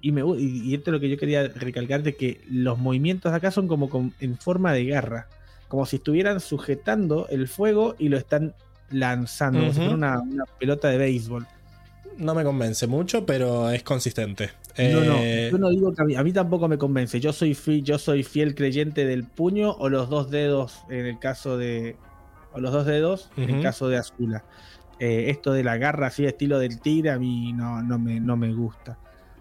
y, 0.08 0.12
me, 0.12 0.20
y, 0.38 0.62
y 0.70 0.74
esto 0.74 0.90
es 0.90 0.92
lo 0.92 1.00
que 1.00 1.08
yo 1.08 1.16
quería 1.16 1.48
recalcar 1.48 2.02
de 2.02 2.14
que 2.14 2.40
los 2.50 2.78
movimientos 2.78 3.32
de 3.32 3.36
acá 3.38 3.50
son 3.50 3.66
como 3.68 3.88
con- 3.88 4.12
en 4.20 4.36
forma 4.36 4.72
de 4.72 4.84
garra. 4.84 5.28
Como 5.68 5.86
si 5.86 5.96
estuvieran 5.96 6.40
sujetando 6.40 7.26
el 7.30 7.48
fuego 7.48 7.96
y 7.98 8.08
lo 8.10 8.16
están 8.18 8.54
lanzando. 8.90 9.60
Como 9.60 9.72
si 9.72 9.78
fuera 9.80 9.94
una, 9.94 10.20
una 10.20 10.44
pelota 10.58 10.88
de 10.88 10.98
béisbol. 10.98 11.46
No 12.18 12.34
me 12.34 12.44
convence 12.44 12.86
mucho, 12.86 13.26
pero 13.26 13.70
es 13.70 13.82
consistente. 13.82 14.50
No, 14.78 15.00
no, 15.00 15.16
Eh, 15.18 15.48
yo 15.50 15.58
no 15.58 15.70
digo 15.70 15.92
que 15.94 16.02
a 16.02 16.04
mí, 16.04 16.14
a 16.16 16.22
mí 16.22 16.32
tampoco 16.32 16.68
me 16.68 16.78
convence. 16.78 17.18
Yo 17.18 17.32
soy, 17.32 17.54
fi- 17.54 17.82
yo 17.82 17.98
soy 17.98 18.22
fiel 18.22 18.54
creyente 18.54 19.04
del 19.06 19.24
puño 19.24 19.70
o 19.72 19.88
los 19.88 20.08
dos 20.10 20.30
dedos 20.30 20.82
en 20.90 21.06
el 21.06 21.18
caso 21.18 21.56
de. 21.58 21.96
O 22.52 22.60
los 22.60 22.72
dos 22.72 22.86
dedos 22.86 23.30
en 23.36 23.50
el 23.56 23.62
caso 23.62 23.88
de 23.88 23.96
Azula. 23.96 24.44
Eh, 25.00 25.26
esto 25.30 25.52
de 25.52 25.64
la 25.64 25.76
garra 25.76 26.06
así, 26.08 26.24
estilo 26.24 26.58
del 26.60 26.80
tigre, 26.80 27.10
a 27.10 27.18
mí 27.18 27.52
no, 27.52 27.82
no, 27.82 27.98
me, 27.98 28.20
no 28.20 28.36
me 28.36 28.52
gusta. 28.52 28.96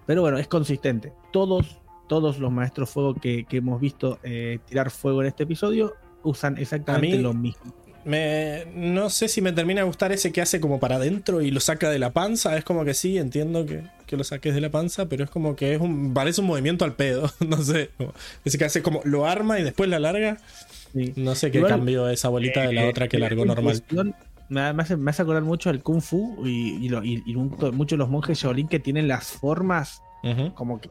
Pero 0.06 0.22
bueno, 0.22 0.38
es 0.38 0.48
consistente. 0.48 1.14
Todos, 1.32 1.77
todos 2.07 2.40
los 2.40 2.51
maestros 2.51 2.90
fuego 2.90 3.15
que, 3.15 3.45
que 3.45 3.57
hemos 3.57 3.80
visto 3.80 4.19
eh, 4.23 4.59
tirar 4.67 4.91
fuego 4.91 5.22
en 5.22 5.27
este 5.30 5.43
episodio 5.43 5.93
usan 6.23 6.57
exactamente 6.57 7.17
mí- 7.17 7.23
lo 7.23 7.33
mismo. 7.33 7.73
me- 8.06 8.65
no 8.75 9.09
sé 9.09 9.27
si 9.30 9.41
me 9.41 9.51
termina 9.53 9.82
de 9.82 9.88
gustar 9.88 10.11
ese 10.11 10.32
que 10.32 10.41
hace 10.41 10.59
como 10.59 10.80
para 10.80 10.98
adentro 10.98 11.41
y 11.41 11.51
lo 11.51 11.59
saca 11.59 11.90
de 11.90 11.99
la 11.99 12.11
panza. 12.11 12.57
Es 12.57 12.64
como 12.64 12.83
que 12.85 12.93
sí, 12.93 13.17
entiendo 13.17 13.65
que, 13.65 13.83
que 14.06 14.17
lo 14.17 14.23
saques 14.23 14.53
de 14.53 14.61
la 14.61 14.69
panza, 14.69 15.07
pero 15.07 15.23
es 15.23 15.30
como 15.30 15.56
que 15.56 15.73
es 15.75 15.82
un, 15.82 16.14
parece 16.14 16.41
un 16.41 16.48
movimiento 16.48 16.83
al 16.85 16.93
pedo. 16.95 17.30
No 17.48 17.57
sé. 17.61 17.91
Ese 18.45 18.57
que 18.57 18.65
hace 18.65 18.82
como 18.82 19.01
lo 19.06 19.25
arma 19.25 19.59
y 19.59 19.64
después 19.64 19.90
la 19.90 19.99
larga. 19.99 20.38
Sí. 20.93 21.14
No 21.15 21.33
sé 21.35 21.49
qué 21.49 21.57
Igual, 21.57 21.72
cambió 21.72 22.07
esa 22.09 22.30
bolita 22.30 22.61
de 22.61 22.73
la 22.73 22.83
Eh, 22.85 22.90
otra 22.90 23.07
que 23.07 23.17
la 23.17 23.27
largó 23.27 23.45
normal. 23.45 23.83
Me, 24.53 24.72
me 24.73 24.83
hace, 24.83 24.95
me 24.98 25.09
hace 25.11 25.22
acordar 25.23 25.43
mucho 25.43 25.69
al 25.69 25.82
Kung 25.82 26.01
Fu 26.01 26.45
y, 26.45 26.85
y, 26.85 26.90
lo- 26.90 27.03
y- 27.03 27.23
y 27.25 27.35
un- 27.35 27.49
muchos 27.73 27.91
de 27.91 27.98
los 27.98 28.09
monjes 28.09 28.38
Shaolin 28.40 28.67
que 28.67 28.80
tienen 28.80 29.07
las 29.07 29.32
formas 29.32 30.01
como 30.56 30.80
que. 30.80 30.90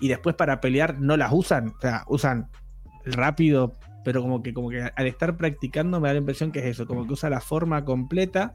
Y 0.00 0.08
después 0.08 0.34
para 0.34 0.60
pelear 0.60 0.98
no 1.00 1.16
las 1.16 1.32
usan. 1.32 1.68
O 1.68 1.80
sea, 1.80 2.04
usan 2.08 2.48
rápido, 3.04 3.74
pero 4.04 4.22
como 4.22 4.42
que, 4.42 4.52
como 4.52 4.70
que 4.70 4.82
al 4.94 5.06
estar 5.06 5.36
practicando 5.36 6.00
me 6.00 6.08
da 6.08 6.14
la 6.14 6.18
impresión 6.20 6.50
que 6.52 6.58
es 6.60 6.64
eso, 6.66 6.86
como 6.86 7.06
que 7.06 7.12
usa 7.12 7.30
la 7.30 7.40
forma 7.40 7.84
completa 7.84 8.54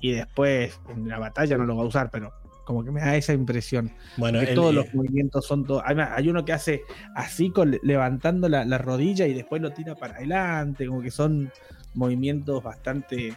y 0.00 0.12
después 0.12 0.80
en 0.88 1.08
la 1.08 1.18
batalla 1.18 1.56
no 1.58 1.64
lo 1.64 1.76
va 1.76 1.82
a 1.82 1.86
usar, 1.86 2.10
pero 2.10 2.32
como 2.64 2.84
que 2.84 2.90
me 2.90 3.00
da 3.00 3.16
esa 3.16 3.32
impresión. 3.32 3.90
Bueno, 4.16 4.38
que 4.40 4.46
el- 4.50 4.54
todos 4.54 4.74
los 4.74 4.94
movimientos 4.94 5.46
son 5.46 5.64
todos. 5.66 5.82
Además, 5.84 6.10
hay 6.14 6.28
uno 6.28 6.44
que 6.44 6.52
hace 6.52 6.82
así 7.16 7.50
con 7.50 7.76
levantando 7.82 8.48
la, 8.48 8.64
la 8.64 8.78
rodilla 8.78 9.26
y 9.26 9.34
después 9.34 9.60
lo 9.60 9.72
tira 9.72 9.94
para 9.94 10.14
adelante, 10.16 10.86
como 10.86 11.00
que 11.02 11.10
son 11.10 11.50
movimientos 11.94 12.62
bastante. 12.62 13.34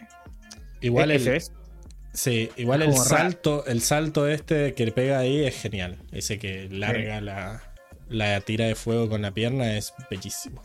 igual 0.80 1.10
el, 1.10 1.42
Sí, 2.12 2.48
igual 2.56 2.82
el 2.82 2.92
raro. 2.92 3.02
salto, 3.02 3.66
el 3.66 3.80
salto 3.80 4.28
este 4.28 4.74
que 4.74 4.86
le 4.86 4.92
pega 4.92 5.18
ahí 5.18 5.44
es 5.44 5.60
genial. 5.60 5.98
Ese 6.12 6.38
que 6.38 6.68
larga 6.70 7.20
la, 7.20 7.62
la 8.08 8.40
tira 8.40 8.66
de 8.66 8.76
fuego 8.76 9.08
con 9.08 9.22
la 9.22 9.32
pierna 9.32 9.76
es 9.76 9.92
bellísimo. 10.08 10.62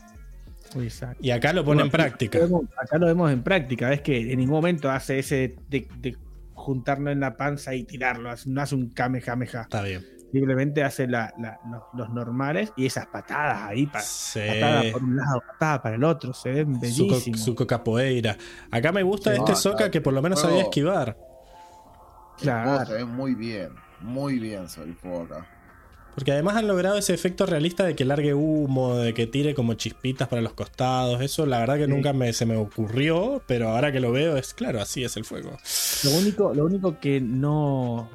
Exacto. 0.80 1.18
Y 1.20 1.32
acá 1.32 1.52
lo 1.52 1.64
pone 1.64 1.82
en 1.82 1.88
Bueno, 1.88 1.90
práctica. 1.90 2.38
Acá 2.38 2.46
lo 2.46 2.58
vemos- 2.60 2.70
acá 2.80 2.98
lo 2.98 3.06
vemos 3.06 3.32
en 3.32 3.42
práctica, 3.42 3.92
es 3.92 4.00
que 4.02 4.30
en 4.32 4.38
ningún 4.38 4.54
momento 4.56 4.88
hace 4.90 5.18
ese 5.18 5.56
de, 5.68 5.88
de 5.98 6.16
juntarlo 6.54 7.10
en 7.10 7.18
la 7.18 7.36
panza 7.36 7.74
y 7.74 7.82
tirarlo, 7.82 8.30
no 8.46 8.60
hace 8.62 8.74
un 8.76 8.90
kamehameha, 8.90 9.62
Está 9.62 9.82
bien. 9.82 10.06
Simplemente 10.32 10.82
hace 10.84 11.06
la- 11.06 11.32
la- 11.38 11.58
los, 11.70 11.82
los 11.94 12.10
normales 12.10 12.72
y 12.76 12.86
esas 12.86 13.06
patadas 13.06 13.62
ahí, 13.68 13.86
pa- 13.86 14.00
Sí. 14.00 14.40
patada 14.46 14.82
por 14.92 15.02
un 15.02 15.16
lado, 15.16 15.42
patada 15.52 15.82
para 15.82 15.94
el 15.96 16.04
otro, 16.04 16.32
se 16.34 16.50
ven 16.50 16.74
Zuko, 16.76 17.10
bellísimos. 17.12 17.40
Zuko 17.44 17.66
capoeira. 17.66 18.36
Acá 18.70 18.92
me 18.92 19.02
gusta 19.02 19.30
Sí, 19.34 19.38
este 19.38 19.52
no, 19.68 19.74
claro. 19.76 19.90
que 19.90 20.00
por 20.00 20.12
lo 20.12 20.22
menos 20.22 20.38
Juego- 20.40 20.50
sabía 20.56 20.64
esquivar. 20.64 21.16
Claro. 22.38 22.86
se 22.86 22.92
ve 22.94 23.04
muy 23.04 23.34
bien. 23.34 23.70
Muy 24.00 24.38
bien 24.38 24.68
sobre 24.68 24.92
acá. 24.92 25.46
Porque 26.14 26.32
además 26.32 26.56
han 26.56 26.66
logrado 26.66 26.96
ese 26.98 27.14
efecto 27.14 27.46
realista 27.46 27.84
de 27.84 27.94
que 27.94 28.04
largue 28.04 28.34
humo, 28.34 28.96
de 28.96 29.14
que 29.14 29.26
tire 29.26 29.54
como 29.54 29.74
chispitas 29.74 30.26
para 30.26 30.42
los 30.42 30.54
costados. 30.54 31.20
Eso 31.20 31.46
la 31.46 31.58
verdad 31.60 31.76
que 31.76 31.84
Sí. 31.84 31.90
nunca 31.90 32.12
me, 32.12 32.32
se 32.32 32.46
me 32.46 32.56
ocurrió, 32.56 33.42
pero 33.46 33.68
ahora 33.68 33.92
que 33.92 34.00
lo 34.00 34.10
veo 34.10 34.36
es 34.36 34.52
claro, 34.54 34.80
así 34.80 35.04
es 35.04 35.16
el 35.16 35.24
fuego. 35.24 35.56
Lo 36.04 36.10
único, 36.18 36.52
lo 36.54 36.64
único 36.64 36.98
que 36.98 37.20
no, 37.20 38.08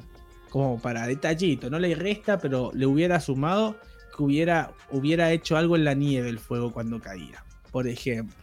como 0.58 0.78
para 0.80 1.06
detallito, 1.06 1.68
no 1.70 1.78
le 1.78 1.94
resta, 1.94 2.38
pero 2.38 2.70
le 2.74 2.86
hubiera 2.86 3.20
sumado 3.20 3.76
que 4.16 4.22
hubiera, 4.22 4.72
hubiera 4.90 5.30
hecho 5.32 5.56
algo 5.56 5.76
en 5.76 5.84
la 5.84 5.94
nieve 5.94 6.28
el 6.28 6.38
fuego 6.38 6.72
cuando 6.72 7.00
caía. 7.00 7.44
Por 7.70 7.86
ejemplo, 7.88 8.34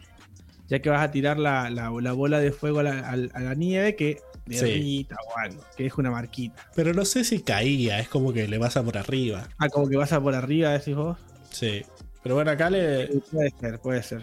ya 0.68 0.80
que 0.80 0.88
vas 0.90 1.02
a 1.02 1.10
tirar 1.10 1.38
la, 1.38 1.68
la- 1.70 1.90
la 1.90 2.12
bola 2.12 2.38
de 2.38 2.52
fuego 2.52 2.80
a 2.80 2.82
la, 2.84 3.00
al- 3.10 3.30
a 3.34 3.40
la 3.40 3.54
nieve, 3.54 3.96
que 3.96 4.20
Sí. 4.46 4.56
derrita 4.56 5.16
o 5.26 5.38
algo, 5.38 5.64
que 5.74 5.86
es 5.86 5.94
una 5.94 6.10
marquita. 6.10 6.68
Pero 6.76 6.92
no 6.92 7.04
sé 7.06 7.24
si 7.24 7.40
caía, 7.40 7.98
es 7.98 8.08
como 8.08 8.30
que 8.32 8.46
le 8.46 8.58
pasa 8.60 8.82
por 8.82 8.98
arriba. 8.98 9.48
Ah, 9.58 9.68
como 9.70 9.88
que 9.88 9.96
vas 9.96 10.12
a 10.12 10.20
por 10.20 10.34
arriba, 10.34 10.70
decís 10.70 10.94
vos. 10.94 11.16
Sí. 11.50 11.82
Pero 12.22 12.34
bueno, 12.34 12.50
acá 12.50 12.68
le. 12.68 13.06
Sí, 13.10 13.22
Puede 13.32 13.50
ser, 13.58 13.78
puede 13.80 14.02
ser. 14.02 14.22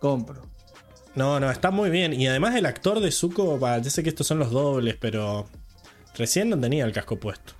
Compro. 0.00 0.40
No, 1.14 1.38
no, 1.38 1.50
está 1.50 1.70
muy 1.70 1.90
bien. 1.90 2.12
Y 2.14 2.26
además 2.28 2.54
el 2.56 2.64
actor 2.64 3.00
de 3.00 3.10
Zuko, 3.12 3.58
sé 3.84 4.02
que 4.02 4.08
estos 4.08 4.26
son 4.26 4.38
los 4.38 4.50
dobles, 4.50 4.96
pero 4.98 5.46
recién 6.16 6.48
no 6.50 6.58
tenía 6.58 6.84
el 6.84 6.92
casco 6.92 7.18
puesto. 7.18 7.54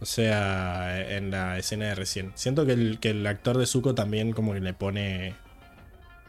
O 0.00 0.06
sea, 0.06 1.16
en 1.16 1.30
la 1.30 1.58
escena 1.58 1.86
de 1.88 1.94
recién. 1.94 2.32
Siento 2.34 2.64
que 2.64 2.72
el, 2.72 2.98
que 3.00 3.10
el 3.10 3.26
actor 3.26 3.58
de 3.58 3.66
Zuko 3.66 3.94
también 3.94 4.32
como 4.32 4.54
que 4.54 4.60
le 4.60 4.72
pone. 4.72 5.34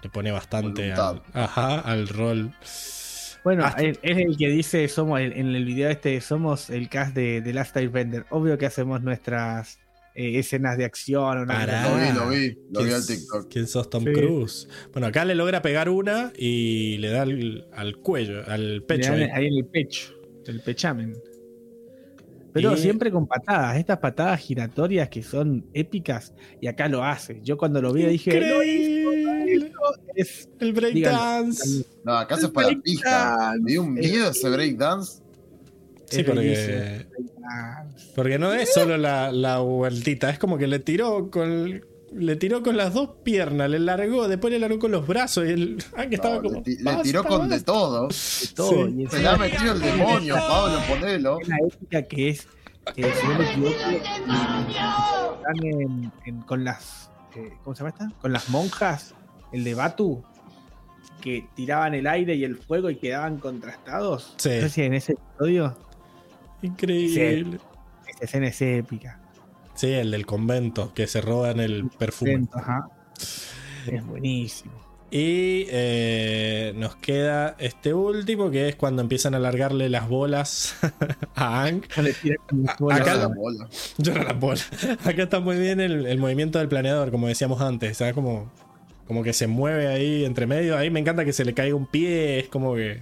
Le 0.03 0.09
pone 0.09 0.31
bastante 0.31 0.91
al, 0.91 1.21
ajá, 1.33 1.79
al 1.79 2.07
rol. 2.07 2.53
Bueno, 3.43 3.63
Hasta- 3.65 3.83
es, 3.83 3.99
es 4.01 4.17
el 4.17 4.35
que 4.35 4.49
dice, 4.49 4.87
somos 4.87 5.19
el- 5.21 5.33
en 5.33 5.55
el 5.55 5.63
video 5.63 5.89
este, 5.89 6.19
somos 6.21 6.69
el 6.69 6.89
cast 6.89 7.15
de, 7.15 7.41
de 7.41 7.53
Last 7.53 7.77
Airbender. 7.77 8.25
Obvio 8.31 8.57
que 8.57 8.65
hacemos 8.65 9.01
nuestras 9.03 9.79
eh, 10.15 10.37
escenas 10.39 10.77
de 10.77 10.85
acción. 10.85 11.43
o 11.43 11.45
Pará. 11.47 11.87
Lo 11.87 11.95
vi, 11.97 12.11
lo 12.13 12.29
vi. 12.29 12.49
Lo 12.71 12.79
¿Quién 12.79 12.87
vi 12.87 12.93
al 12.95 13.05
TikTok. 13.07 13.47
¿Quién 13.51 13.67
sos 13.67 13.89
Tom 13.89 14.03
Sí. 14.03 14.11
Cruise? 14.11 14.67
Bueno, 14.91 15.07
acá 15.07 15.23
le 15.23 15.35
logra 15.35 15.61
pegar 15.61 15.87
una 15.87 16.33
y 16.35 16.97
le 16.97 17.09
da 17.09 17.21
al, 17.21 17.67
al 17.73 17.97
cuello, 17.97 18.43
al 18.47 18.75
Le 18.77 18.81
pecho. 18.81 19.13
ahí 19.13 19.45
en 19.47 19.53
el 19.57 19.65
pecho, 19.65 20.13
el 20.47 20.61
pechamen. 20.61 21.13
Pero 22.53 22.73
Y- 22.73 22.77
siempre 22.77 23.11
con 23.11 23.27
patadas, 23.27 23.77
estas 23.77 23.99
patadas 23.99 24.39
giratorias 24.39 25.07
que 25.09 25.23
son 25.23 25.65
épicas, 25.73 26.33
y 26.59 26.67
acá 26.67 26.87
lo 26.89 27.03
hace. 27.03 27.39
Yo 27.43 27.57
cuando 27.57 27.81
lo 27.81 27.93
vi 27.93 28.05
dije, 28.05 28.39
"Lo 28.41 28.61
hizo, 28.63 29.11
lo 29.11 29.13
Increíble. 29.17 29.67
hizo". 29.67 29.77
Es- 30.15 30.49
El 30.59 30.73
breakdance. 30.73 31.85
No, 32.03 32.17
acá 32.17 32.35
se 32.37 32.47
El 32.47 32.51
fue 32.51 32.65
a 32.65 32.71
la 32.71 32.79
pista. 32.81 33.53
Me 33.61 33.71
dio 33.71 33.83
un 33.83 33.93
miedo 33.93 34.29
ese 34.31 34.49
breakdance. 34.49 35.21
Sí, 36.05 36.19
es 36.19 36.25
porque, 36.25 37.05
porque 38.15 38.37
no 38.37 38.53
es 38.53 38.73
solo 38.73 38.97
la, 38.97 39.31
la 39.31 39.59
vueltita, 39.59 40.29
es 40.29 40.37
como 40.37 40.57
que 40.57 40.67
le 40.67 40.79
tiró 40.79 41.31
con 41.31 41.81
le 42.13 42.35
tiró 42.35 42.61
con 42.61 42.75
las 42.77 42.93
dos 42.93 43.09
piernas, 43.23 43.69
le 43.69 43.79
largó, 43.79 44.27
después 44.27 44.51
le 44.51 44.59
largó 44.59 44.79
con 44.79 44.91
los 44.91 45.07
brazos 45.07 45.45
y 45.47 45.51
el 45.51 45.83
ah, 45.97 46.05
que 46.07 46.15
estaba 46.15 46.35
No, 46.35 46.41
como 46.41 46.55
le, 46.55 46.61
ti- 46.61 46.77
le 46.77 46.83
"Basta, 46.83 47.03
tiró 47.03 47.23
con 47.23 47.41
de 47.49 47.55
basta". 47.55 47.65
todo. 47.71 48.07
de 48.07 48.47
todo, 48.55 48.85
Sí. 48.87 48.95
y 49.03 49.07
Se 49.07 49.19
le 49.19 49.27
ha 49.27 49.37
metido 49.37 49.73
el 49.73 49.79
demonio, 49.81 50.35
Pablo, 50.35 50.79
ponelo. 50.89 51.37
una 51.37 51.57
épica 51.67 52.01
que 52.03 52.29
es, 52.29 52.47
eh, 52.95 53.13
si 53.21 53.27
no 53.27 53.35
me 53.39 53.49
equivoco, 53.49 53.75
están 55.37 55.65
en- 55.65 56.11
en- 56.25 56.41
con 56.41 56.63
las, 56.63 57.09
eh, 57.35 57.53
¿cómo 57.63 57.75
se 57.75 57.79
llama 57.83 57.89
esta? 57.89 58.11
Con 58.21 58.33
las 58.33 58.49
monjas, 58.49 59.13
el 59.53 59.63
de 59.63 59.73
Batu, 59.73 60.23
que 61.21 61.47
tiraban 61.55 61.93
el 61.93 62.07
aire 62.07 62.35
y 62.35 62.43
el 62.43 62.57
fuego 62.57 62.89
y 62.89 62.95
quedaban 62.95 63.37
contrastados. 63.37 64.33
Sí. 64.37 64.49
No 64.49 64.61
sé 64.61 64.69
si 64.69 64.81
en 64.83 64.93
ese 64.95 65.13
episodio, 65.13 65.77
Increíble. 66.61 67.59
esa 68.07 68.25
escena 68.25 68.47
es 68.47 68.61
épica. 68.61 69.19
Sí, 69.81 69.93
el 69.93 70.11
del 70.11 70.27
convento, 70.27 70.93
que 70.93 71.07
se 71.07 71.21
roban 71.21 71.59
el 71.59 71.89
perfume. 71.97 72.47
Ajá. 72.53 72.87
Es 73.87 74.05
buenísimo. 74.05 74.73
Y 75.09 75.65
eh, 75.71 76.73
nos 76.75 76.97
queda 76.97 77.55
este 77.57 77.91
último, 77.91 78.51
que 78.51 78.69
es 78.69 78.75
cuando 78.75 79.01
empiezan 79.01 79.33
a 79.33 79.37
alargarle 79.37 79.89
las 79.89 80.07
bolas 80.07 80.75
a 81.35 81.63
Ang. 81.63 81.81
Acá 82.91 83.15
la 83.15 83.25
bola. 83.25 83.67
Llora 83.97 84.23
la 84.23 84.33
bola. 84.33 84.61
Acá 85.03 85.23
está 85.23 85.39
muy 85.39 85.57
bien 85.57 85.79
el, 85.79 86.05
el 86.05 86.19
movimiento 86.19 86.59
del 86.59 86.67
planeador, 86.67 87.09
como 87.09 87.27
decíamos 87.27 87.59
antes. 87.59 87.97
¿sabes? 87.97 88.13
Como, 88.13 88.51
como 89.07 89.23
que 89.23 89.33
se 89.33 89.47
mueve 89.47 89.87
ahí 89.87 90.25
entre 90.25 90.45
medio. 90.45 90.77
Ahí 90.77 90.91
me 90.91 90.99
encanta 90.99 91.25
que 91.25 91.33
se 91.33 91.43
le 91.43 91.55
caiga 91.55 91.73
un 91.73 91.87
pie. 91.87 92.37
Es 92.37 92.49
como 92.49 92.75
que. 92.75 93.01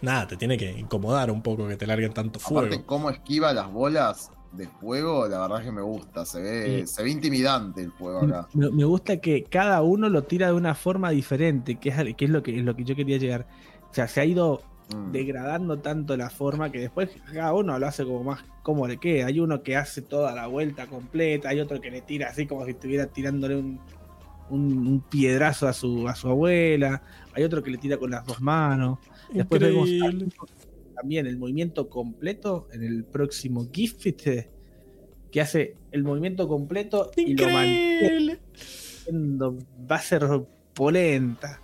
Nada, 0.00 0.26
te 0.26 0.38
tiene 0.38 0.56
que 0.56 0.70
incomodar 0.70 1.30
un 1.30 1.42
poco 1.42 1.68
que 1.68 1.76
te 1.76 1.86
larguen 1.86 2.14
tanto 2.14 2.40
fuego. 2.40 2.60
Aparte, 2.60 2.82
cómo 2.86 3.10
esquiva 3.10 3.52
las 3.52 3.70
bolas 3.70 4.30
de 4.52 4.66
fuego, 4.66 5.28
la 5.28 5.40
verdad 5.40 5.60
es 5.60 5.66
que 5.66 5.72
me 5.72 5.82
gusta. 5.82 6.24
Se 6.24 6.40
ve, 6.40 6.80
Sí. 6.80 6.86
se 6.94 7.02
ve 7.04 7.10
intimidante 7.10 7.82
el 7.82 7.92
fuego 7.92 8.20
acá. 8.20 8.48
Me, 8.54 8.70
me 8.70 8.84
gusta 8.84 9.18
que 9.18 9.44
cada 9.44 9.82
uno 9.82 10.08
lo 10.08 10.24
tira 10.24 10.48
de 10.48 10.54
una 10.54 10.74
forma 10.74 11.10
diferente, 11.10 11.76
que 11.76 11.90
es, 11.90 11.98
al- 11.98 12.16
que 12.16 12.24
es 12.24 12.30
lo 12.30 12.42
que 12.42 12.58
es 12.58 12.64
lo 12.64 12.74
que 12.74 12.84
yo 12.84 12.96
quería 12.96 13.18
llegar. 13.18 13.46
O 13.90 13.94
sea, 13.94 14.08
se 14.08 14.20
ha 14.20 14.24
ido 14.24 14.62
Mm. 14.92 15.12
degradando 15.12 15.78
tanto 15.78 16.16
la 16.16 16.30
forma 16.30 16.72
que 16.72 16.80
después 16.80 17.10
cada 17.32 17.54
uno 17.54 17.78
lo 17.78 17.86
hace 17.86 18.04
como 18.04 18.24
más 18.24 18.42
como 18.64 18.88
le 18.88 18.96
quede. 18.98 19.22
Hay 19.22 19.38
uno 19.38 19.62
que 19.62 19.76
hace 19.76 20.02
toda 20.02 20.34
la 20.34 20.48
vuelta 20.48 20.86
completa, 20.88 21.48
hay 21.50 21.60
otro 21.60 21.80
que 21.80 21.92
le 21.92 22.00
tira 22.02 22.28
así 22.28 22.44
como 22.46 22.64
si 22.64 22.72
estuviera 22.72 23.06
tirándole 23.06 23.54
un, 23.56 23.78
un- 24.50 24.86
un 24.88 25.00
piedrazo 25.08 25.68
a 25.68 25.72
su, 25.72 26.08
a 26.08 26.16
su 26.16 26.28
abuela, 26.28 27.02
hay 27.34 27.44
otro 27.44 27.62
que 27.62 27.70
le 27.70 27.78
tira 27.78 27.98
con 27.98 28.10
las 28.10 28.26
dos 28.26 28.40
manos. 28.40 28.98
Después 29.32 29.60
vemos 29.60 29.88
Increíble. 29.88 30.26
También 31.00 31.26
el 31.26 31.36
movimiento 31.38 31.88
completo 31.88 32.68
en 32.72 32.82
el 32.84 33.04
próximo 33.04 33.66
GIF, 33.72 34.02
¿viste? 34.04 34.50
que 35.30 35.40
hace 35.40 35.76
el 35.92 36.02
movimiento 36.02 36.48
completo 36.48 37.10
y 37.16 37.34
lo 37.34 37.44
mantiene 37.48 37.94
Increíble. 38.02 38.38
va 39.90 39.96
a 39.96 40.00
ser 40.02 40.26
polenta. 40.74 41.60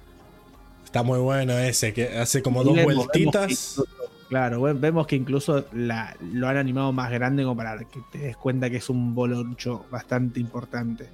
Está 0.84 1.02
muy 1.02 1.18
bueno 1.18 1.58
ese, 1.58 1.92
que 1.92 2.08
hace 2.16 2.42
como 2.42 2.62
Y 2.62 2.64
dos 2.66 2.74
vemos- 2.76 2.88
vemos 2.88 3.06
vueltitas. 3.08 3.42
incluso- 3.50 3.84
claro, 4.28 4.62
ve- 4.62 4.72
vemos 4.74 5.06
que 5.08 5.16
incluso 5.16 5.66
la, 5.72 6.16
lo 6.32 6.46
han 6.48 6.56
animado 6.56 6.92
más 6.92 7.10
grande 7.10 7.42
como 7.42 7.56
para 7.56 7.78
que 7.78 8.00
te 8.12 8.18
des 8.18 8.36
cuenta 8.36 8.70
que 8.70 8.76
es 8.76 8.88
un 8.88 9.14
boloncho 9.14 9.84
bastante 9.90 10.38
importante. 10.40 11.08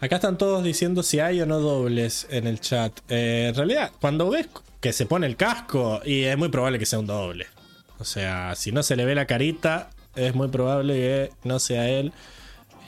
Acá 0.00 0.16
están 0.16 0.36
todos 0.36 0.62
diciendo 0.62 1.02
si 1.02 1.20
hay 1.20 1.40
o 1.40 1.46
no 1.46 1.58
dobles 1.58 2.26
en 2.30 2.46
el 2.46 2.60
chat. 2.60 2.92
Eh, 3.08 3.46
en 3.48 3.54
realidad, 3.54 3.90
cuando 4.00 4.28
ves 4.30 4.48
que 4.80 4.92
se 4.92 5.06
pone 5.06 5.26
el 5.26 5.36
casco, 5.36 6.00
y 6.04 6.22
es 6.24 6.36
muy 6.36 6.48
probable 6.48 6.78
que 6.78 6.86
sea 6.86 6.98
un 6.98 7.06
doble. 7.06 7.46
O 7.98 8.04
sea, 8.04 8.54
si 8.56 8.72
no 8.72 8.82
se 8.82 8.94
le 8.94 9.04
ve 9.06 9.14
la 9.14 9.26
carita, 9.26 9.90
es 10.14 10.34
muy 10.34 10.48
probable 10.48 10.94
que 10.94 11.30
no 11.44 11.58
sea 11.58 11.88
él. 11.88 12.12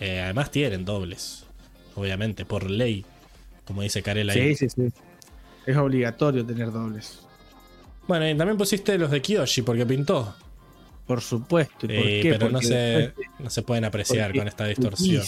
Eh, 0.00 0.20
además 0.20 0.50
tienen 0.50 0.84
dobles, 0.84 1.44
obviamente, 1.96 2.44
por 2.44 2.68
ley, 2.70 3.04
como 3.66 3.82
dice 3.82 4.02
Karel 4.02 4.28
ahí. 4.30 4.54
Sí, 4.54 4.68
sí, 4.68 4.88
sí. 4.88 4.92
Es 5.66 5.76
obligatorio 5.76 6.44
tener 6.44 6.70
dobles. 6.70 7.20
Bueno, 8.06 8.28
y 8.28 8.36
también 8.36 8.56
pusiste 8.58 8.96
los 8.98 9.10
de 9.10 9.20
Kiyoshi 9.22 9.62
porque 9.62 9.84
pintó. 9.86 10.34
Por 11.06 11.22
supuesto. 11.22 11.86
¿Y 11.86 11.88
por 11.88 11.96
Eh, 12.06 12.20
qué? 12.22 12.30
pero 12.32 12.50
no 12.50 12.60
se, 12.60 12.74
después- 12.74 13.26
no 13.38 13.50
se 13.50 13.62
pueden 13.62 13.84
apreciar 13.86 14.34
con 14.34 14.46
esta 14.46 14.64
es 14.70 14.76
distorsión. 14.76 15.24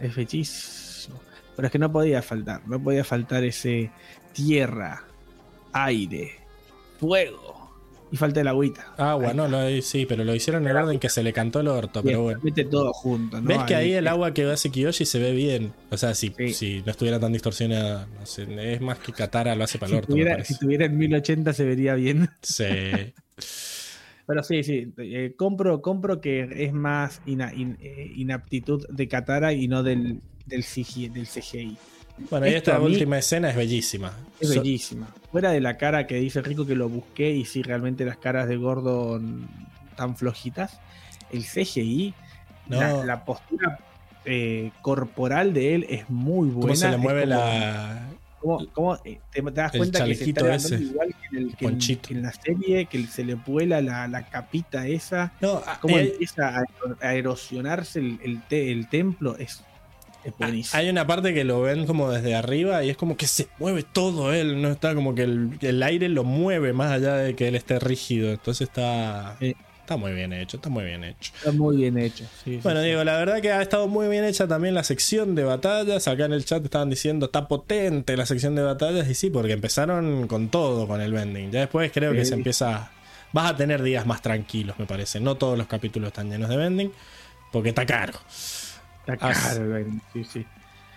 Es 0.00 0.14
bellísimo. 0.14 1.20
Pero 1.54 1.66
es 1.66 1.72
que 1.72 1.78
no 1.78 1.90
podía 1.90 2.22
faltar. 2.22 2.66
No 2.68 2.82
podía 2.82 3.04
faltar 3.04 3.44
ese 3.44 3.90
tierra, 4.32 5.02
aire, 5.72 6.32
fuego. 7.00 7.54
Y 8.12 8.16
falta 8.16 8.40
el 8.40 8.46
agüita. 8.46 8.94
Agua, 8.98 9.30
Ahí 9.30 9.36
no, 9.36 9.48
lo, 9.48 9.82
sí, 9.82 10.06
pero 10.06 10.22
lo 10.22 10.32
hicieron 10.32 10.62
en 10.62 10.70
el 10.70 10.76
orden 10.76 11.00
que 11.00 11.08
se 11.08 11.24
le 11.24 11.32
cantó 11.32 11.58
el 11.58 11.66
orto, 11.66 12.04
pero 12.04 12.22
bueno. 12.22 12.38
Mete 12.40 12.64
todo 12.64 12.92
junto. 12.92 13.40
¿no? 13.40 13.48
¿Ves 13.48 13.64
que 13.64 13.74
ahí 13.74 13.94
el 13.94 14.06
agua 14.06 14.32
que 14.32 14.44
hace 14.44 14.70
Kiyoshi 14.70 15.04
se 15.04 15.18
ve 15.18 15.32
bien? 15.32 15.72
O 15.90 15.96
sea, 15.96 16.14
si, 16.14 16.32
Sí. 16.36 16.54
si 16.54 16.82
no 16.86 16.92
estuviera 16.92 17.18
tan 17.18 17.32
distorsionada, 17.32 18.06
no 18.20 18.24
sé, 18.24 18.46
es 18.74 18.80
más 18.80 18.98
que 19.00 19.12
Katara 19.12 19.56
lo 19.56 19.64
hace 19.64 19.78
para 19.78 19.88
el 19.88 19.92
Si 19.94 19.98
orto, 19.98 20.12
tuviera, 20.12 20.44
si 20.44 20.56
tuviera 20.56 20.84
en 20.86 20.96
1080 20.96 21.52
se 21.52 21.64
vería 21.64 21.94
bien. 21.96 22.30
Sí. 22.42 22.64
Pero 24.26 24.42
sí, 24.42 24.62
sí. 24.64 24.92
eh, 24.98 25.34
compro, 25.36 25.80
compro 25.80 26.20
que 26.20 26.48
es 26.64 26.72
más 26.72 27.20
ina- 27.26 27.52
in- 27.54 27.78
eh, 27.80 28.12
inaptitud 28.16 28.84
de 28.88 29.06
Katara 29.08 29.52
y 29.52 29.68
no 29.68 29.82
del, 29.82 30.20
del, 30.46 30.64
CGI, 30.64 31.08
del 31.10 31.26
CGI. 31.26 31.76
Bueno, 32.30 32.46
y 32.46 32.54
esta 32.54 32.80
última 32.80 33.18
escena 33.18 33.50
es 33.50 33.56
bellísima. 33.56 34.12
Es 34.40 34.48
So- 34.48 34.60
bellísima. 34.60 35.06
Fuera 35.30 35.50
de 35.52 35.60
la 35.60 35.76
cara 35.76 36.06
que 36.06 36.16
dice 36.16 36.40
Rico 36.42 36.66
que 36.66 36.74
lo 36.74 36.88
busqué 36.88 37.30
y 37.30 37.44
si 37.44 37.62
realmente 37.62 38.04
las 38.04 38.16
caras 38.16 38.48
de 38.48 38.56
Gordon 38.56 39.46
tan 39.96 40.16
flojitas, 40.16 40.80
el 41.30 41.44
CGI, 41.44 42.14
No. 42.68 42.80
la, 42.80 43.04
la 43.04 43.24
postura 43.24 43.78
eh, 44.24 44.72
corporal 44.82 45.52
de 45.54 45.74
él 45.76 45.86
es 45.88 46.10
muy 46.10 46.48
buena. 46.48 46.60
¿Cómo 46.62 46.74
se 46.74 46.90
le 46.90 46.96
mueve 46.96 47.20
como- 47.22 47.34
la. 47.36 48.08
Como, 48.40 48.96
eh, 49.04 49.20
te, 49.32 49.42
das 49.52 49.72
cuenta 49.72 50.04
que 50.04 50.14
se 50.14 50.24
está 50.30 50.54
ese, 50.54 50.76
igual 50.76 51.08
que 51.08 51.36
en, 51.36 51.42
el- 51.42 51.56
que 51.56 51.64
en- 51.64 51.70
ponchito. 51.70 52.08
que 52.08 52.14
en 52.14 52.22
la 52.22 52.32
serie, 52.32 52.86
que 52.86 53.06
se 53.06 53.24
le 53.24 53.34
vuela 53.34 53.80
la, 53.80 54.06
la 54.08 54.26
capita 54.26 54.86
esa, 54.86 55.32
No, 55.40 55.62
ah, 55.66 55.78
cómo 55.80 55.96
hay, 55.96 56.08
empieza 56.08 56.58
a, 56.58 56.64
a 57.00 57.14
erosionarse 57.14 57.98
el, 57.98 58.18
el 58.22 58.42
te- 58.42 58.70
el 58.72 58.88
templo, 58.88 59.36
es, 59.36 59.62
buenísimo. 60.38 60.78
hay 60.78 60.88
una 60.88 61.06
parte 61.06 61.32
que 61.34 61.44
lo 61.44 61.62
ven 61.62 61.86
como 61.86 62.10
desde 62.10 62.34
arriba 62.34 62.82
y 62.84 62.90
es 62.90 62.96
como 62.96 63.16
que 63.16 63.26
se 63.26 63.48
mueve 63.58 63.82
todo 63.84 64.32
él, 64.32 64.60
no 64.60 64.68
está 64.68 64.94
como 64.94 65.14
que 65.14 65.22
el, 65.22 65.58
el 65.60 65.82
aire 65.82 66.08
lo 66.08 66.24
mueve 66.24 66.72
más 66.72 66.92
allá 66.92 67.14
de 67.16 67.34
que 67.34 67.48
él 67.48 67.54
esté 67.54 67.78
rígido. 67.78 68.30
Entonces 68.30 68.68
está. 68.68 69.36
Sí. 69.40 69.54
Está 69.86 69.96
muy 69.96 70.12
bien 70.14 70.32
hecho, 70.32 70.56
está 70.56 70.68
muy 70.68 70.84
bien 70.84 71.04
hecho. 71.04 71.32
Está 71.38 71.52
muy 71.52 71.76
bien 71.76 71.96
hecho. 71.96 72.24
sí, 72.42 72.56
sí, 72.56 72.60
Bueno, 72.64 72.80
sí. 72.80 72.86
Diego, 72.86 73.04
la 73.04 73.16
verdad 73.18 73.40
que 73.40 73.52
ha 73.52 73.62
estado 73.62 73.86
muy 73.86 74.08
bien 74.08 74.24
hecha 74.24 74.48
también 74.48 74.74
la 74.74 74.82
sección 74.82 75.36
de 75.36 75.44
batallas. 75.44 76.08
Acá 76.08 76.24
en 76.24 76.32
el 76.32 76.44
chat 76.44 76.64
estaban 76.64 76.90
diciendo, 76.90 77.26
está 77.26 77.46
potente 77.46 78.16
la 78.16 78.26
sección 78.26 78.56
de 78.56 78.62
batallas. 78.62 79.08
Y 79.08 79.14
sí, 79.14 79.30
porque 79.30 79.52
empezaron 79.52 80.26
con 80.26 80.48
todo 80.48 80.88
con 80.88 81.00
el 81.00 81.12
vending. 81.12 81.52
Ya 81.52 81.60
después 81.60 81.92
creo 81.92 82.10
que 82.12 82.24
Sí. 82.24 82.30
se 82.30 82.34
empieza... 82.34 82.90
Vas 83.32 83.52
a 83.52 83.56
tener 83.56 83.80
días 83.80 84.04
más 84.06 84.22
tranquilos, 84.22 84.76
me 84.76 84.86
parece. 84.86 85.20
No 85.20 85.36
todos 85.36 85.56
los 85.56 85.68
capítulos 85.68 86.08
están 86.08 86.30
llenos 86.30 86.48
de 86.48 86.56
vending, 86.56 86.90
porque 87.52 87.68
está 87.68 87.86
caro. 87.86 88.14
Está 89.06 89.28
Así- 89.28 89.56
caro, 89.56 89.70
güey, 89.70 89.84
sí, 90.12 90.24
sí. 90.24 90.46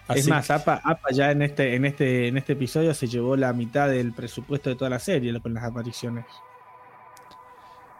Así 0.07 0.21
es 0.21 0.27
más, 0.27 0.49
APA, 0.49 0.81
APA 0.83 1.11
ya 1.11 1.29
en 1.29 1.43
este, 1.43 1.75
en 1.75 1.85
este, 1.85 2.27
en 2.29 2.37
este 2.37 2.53
episodio 2.53 2.91
se 2.95 3.07
llevó 3.07 3.35
la 3.35 3.53
mitad 3.53 3.87
del 3.87 4.13
presupuesto 4.13 4.71
de 4.71 4.75
toda 4.75 4.89
la 4.89 4.97
serie 4.97 5.39
con 5.39 5.53
las 5.53 5.63
apariciones. 5.63 6.25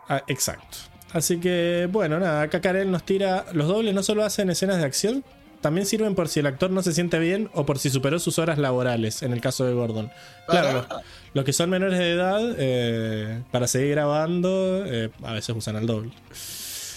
Ah, 0.10 0.24
exacto. 0.28 0.78
Así 1.14 1.40
que, 1.40 1.88
bueno, 1.92 2.20
nada, 2.20 2.42
acá 2.44 2.62
Karel 2.62 2.92
nos 2.92 3.04
tira. 3.04 3.46
Los 3.54 3.68
dobles 3.68 3.94
no 3.96 4.04
solo 4.04 4.24
hacen 4.26 4.50
escenas 4.50 4.78
de 4.78 4.84
acción, 4.86 5.24
también 5.62 5.86
sirven 5.86 6.14
por 6.16 6.28
si 6.30 6.40
el 6.40 6.46
actor 6.48 6.70
no 6.72 6.82
se 6.84 6.94
siente 6.94 7.18
bien 7.20 7.50
o 7.54 7.66
por 7.66 7.80
si 7.80 7.90
superó 7.90 8.20
sus 8.20 8.38
horas 8.40 8.58
laborales, 8.58 9.24
en 9.24 9.34
el 9.34 9.42
caso 9.42 9.66
de 9.66 9.74
Gordon. 9.74 10.12
Claro, 10.48 10.74
los, 10.74 10.88
los 11.34 11.46
que 11.46 11.54
son 11.54 11.70
menores 11.70 11.98
de 12.00 12.12
edad, 12.12 12.42
eh, 12.58 13.42
para 13.52 13.68
seguir 13.68 13.92
grabando, 13.92 14.84
eh, 14.86 15.10
a 15.24 15.34
veces 15.34 15.56
usan 15.56 15.76
al 15.78 15.88
doble. 15.88 16.12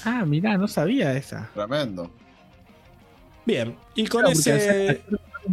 Ah, 0.05 0.25
mirá, 0.27 0.57
no 0.59 0.69
sabía 0.69 1.15
esa. 1.15 1.49
Tremendo. 1.55 2.11
Bien, 3.45 3.77
y 3.95 4.07
con 4.07 4.23
Claro, 4.23 4.39
ese. 4.39 5.03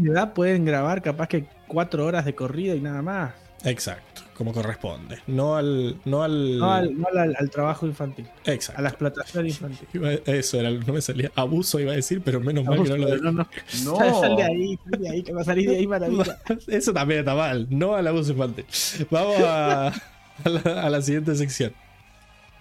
edad 0.04 0.34
pueden 0.34 0.64
grabar 0.66 1.02
capaz 1.02 1.28
que 1.28 1.46
cuatro 1.68 2.06
horas 2.06 2.26
de 2.26 2.36
corrido 2.36 2.76
y 2.76 2.82
nada 2.82 3.02
más. 3.02 3.34
Exacto, 3.64 4.04
como 4.40 4.54
corresponde. 4.54 5.20
No 5.28 5.58
al. 5.58 5.98
No 6.06 6.24
al. 6.24 6.58
No, 6.60 6.72
al, 6.72 6.98
no 6.98 7.08
al- 7.14 7.36
al 7.38 7.50
trabajo 7.50 7.86
infantil, 7.86 8.26
Exacto. 8.46 8.80
a 8.80 8.84
la 8.84 8.88
explotación 8.90 9.46
infantil. 9.48 9.88
Eso 10.26 10.58
era, 10.62 10.72
no 10.72 10.94
me 10.94 11.02
salía. 11.02 11.30
Abuso 11.36 11.78
iba 11.78 11.92
a 11.92 11.96
decir, 11.96 12.22
pero 12.24 12.40
menos 12.40 12.64
mal 12.64 12.82
que 12.82 12.90
no 12.90 12.96
lo 12.96 13.18
no, 13.18 13.32
no. 13.34 13.50
No. 13.84 13.98
Sal, 13.98 14.14
sal 14.16 14.36
de 14.38 14.44
ahí, 14.44 14.80
sal 14.90 15.02
de 15.02 15.10
ahí, 15.10 15.24
que 15.24 15.34
va 15.34 15.42
a 15.42 15.44
salir 15.44 15.70
de 15.70 15.76
ahí 15.76 15.86
maravilla. 15.88 16.40
Eso 16.68 16.94
también 16.94 17.20
está 17.20 17.36
mal. 17.36 17.68
No 17.70 17.96
al 17.96 18.08
abuso 18.08 18.32
infantil. 18.32 18.66
Vamos 19.12 19.42
a, 19.42 19.88
a 19.90 20.50
la, 20.50 20.62
a 20.86 20.90
la 20.90 21.02
siguiente 21.02 21.36
sección. 21.36 21.74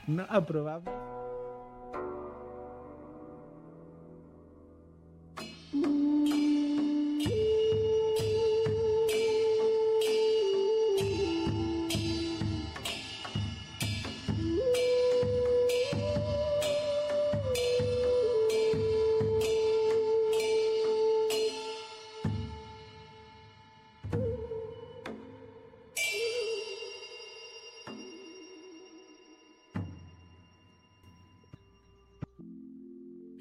No 0.09 0.27
aprobamos. 0.29 0.93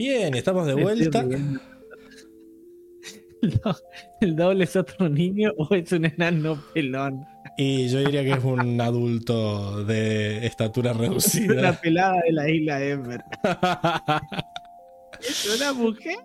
Bien, 0.08 0.34
estamos 0.36 0.66
de 0.66 0.74
vuelta. 0.74 1.22
No, 3.42 3.76
¿El 4.22 4.36
doble 4.38 4.64
es 4.64 4.76
otro 4.78 5.10
niño 5.10 5.52
o 5.58 5.76
es 5.76 5.92
un 5.92 6.06
enano 6.06 6.64
pelón? 6.74 7.26
Y 7.58 7.90
yo 7.90 8.00
diría 8.00 8.24
que 8.24 8.32
es 8.32 8.44
un 8.44 8.80
adulto 8.82 9.84
de 9.84 10.46
estatura 10.46 10.92
Una 10.92 11.02
reducida. 11.02 11.74
pelada 11.82 12.22
de 12.26 12.32
la 12.32 12.50
isla 12.50 12.82
Ember. 12.84 13.22
Es 15.20 15.56
una 15.60 15.74
mujer. 15.74 16.16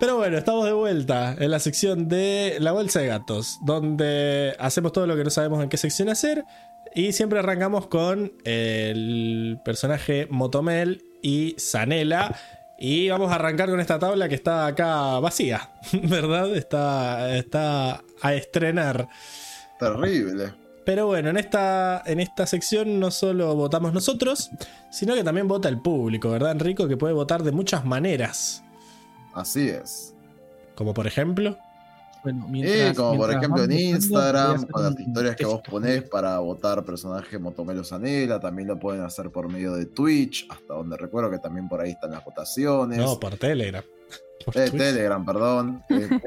Pero 0.00 0.16
bueno, 0.16 0.36
estamos 0.38 0.64
de 0.64 0.72
vuelta 0.72 1.36
en 1.38 1.50
la 1.50 1.60
sección 1.60 2.08
de 2.08 2.56
la 2.58 2.72
bolsa 2.72 3.00
de 3.00 3.06
gatos, 3.06 3.58
donde 3.62 4.56
hacemos 4.58 4.90
todo 4.92 5.06
lo 5.06 5.16
que 5.16 5.22
no 5.22 5.30
sabemos 5.30 5.62
en 5.62 5.68
qué 5.68 5.76
sección 5.76 6.08
hacer. 6.08 6.44
Y 6.94 7.12
siempre 7.12 7.38
arrancamos 7.38 7.86
con 7.86 8.32
el 8.44 9.60
personaje 9.64 10.26
Motomel 10.28 11.04
y 11.22 11.56
Zanela. 11.58 12.36
Y 12.78 13.08
vamos 13.08 13.30
a 13.30 13.36
arrancar 13.36 13.70
con 13.70 13.78
esta 13.78 13.98
tabla 13.98 14.28
que 14.28 14.34
está 14.34 14.66
acá 14.66 15.20
vacía, 15.20 15.70
¿verdad? 16.02 16.54
Está, 16.56 17.36
está 17.36 18.02
a 18.20 18.34
estrenar. 18.34 19.08
Terrible. 19.78 20.52
Pero 20.84 21.06
bueno, 21.06 21.30
en 21.30 21.36
esta, 21.36 22.02
en 22.06 22.18
esta 22.18 22.44
sección 22.46 22.98
no 22.98 23.12
solo 23.12 23.54
votamos 23.54 23.92
nosotros, 23.92 24.50
sino 24.90 25.14
que 25.14 25.22
también 25.22 25.46
vota 25.46 25.68
el 25.68 25.80
público, 25.80 26.30
¿verdad, 26.30 26.50
Enrico? 26.52 26.88
Que 26.88 26.96
puede 26.96 27.14
votar 27.14 27.44
de 27.44 27.52
muchas 27.52 27.84
maneras. 27.84 28.64
Así 29.32 29.68
es. 29.68 30.14
Como 30.74 30.92
por 30.92 31.06
ejemplo. 31.06 31.56
Bueno, 32.22 32.46
Eh, 32.54 32.92
como 32.96 33.16
por 33.16 33.32
ejemplo 33.32 33.64
en 33.64 33.72
Instagram, 33.72 34.66
con 34.68 34.82
las 34.84 35.00
historias 35.00 35.34
que 35.36 35.44
vos 35.44 35.60
ponés 35.68 36.02
para 36.04 36.38
votar 36.38 36.84
personaje 36.84 37.38
Motomelo 37.38 37.82
Sanela, 37.82 38.38
también 38.38 38.68
lo 38.68 38.78
pueden 38.78 39.02
hacer 39.02 39.30
por 39.30 39.48
medio 39.50 39.74
de 39.74 39.86
Twitch, 39.86 40.46
hasta 40.50 40.74
donde 40.74 40.96
recuerdo 40.96 41.30
que 41.30 41.38
también 41.38 41.68
por 41.68 41.80
ahí 41.80 41.90
están 41.90 42.12
las 42.12 42.24
votaciones. 42.24 42.98
No, 42.98 43.18
por 43.18 43.36
Telegram. 43.36 43.82
Por 44.44 44.58
Eh. 44.58 44.70
Telegram, 44.72 45.24
perdón. 45.24 45.84
Este, 45.88 46.18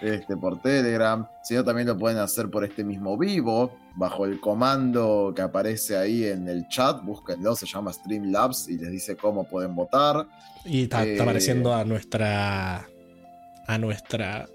este, 0.02 0.36
por 0.38 0.60
Telegram. 0.62 1.26
Si 1.42 1.54
no, 1.54 1.62
también 1.62 1.86
lo 1.86 1.98
pueden 1.98 2.16
hacer 2.18 2.48
por 2.50 2.64
este 2.64 2.82
mismo 2.82 3.18
vivo, 3.18 3.76
bajo 3.94 4.24
el 4.24 4.40
comando 4.40 5.32
que 5.36 5.42
aparece 5.42 5.98
ahí 5.98 6.24
en 6.24 6.48
el 6.48 6.66
chat. 6.68 7.02
Búsquenlo, 7.04 7.54
se 7.56 7.66
llama 7.66 7.92
Streamlabs 7.92 8.68
y 8.70 8.78
les 8.78 8.90
dice 8.90 9.16
cómo 9.16 9.44
pueden 9.44 9.74
votar. 9.74 10.26
Y 10.64 10.84
está, 10.84 11.02
está 11.04 11.22
Eh, 11.22 11.22
apareciendo 11.22 11.74
a 11.74 11.84
nuestra. 11.84 12.88
A 13.66 13.76
nuestra 13.78 14.48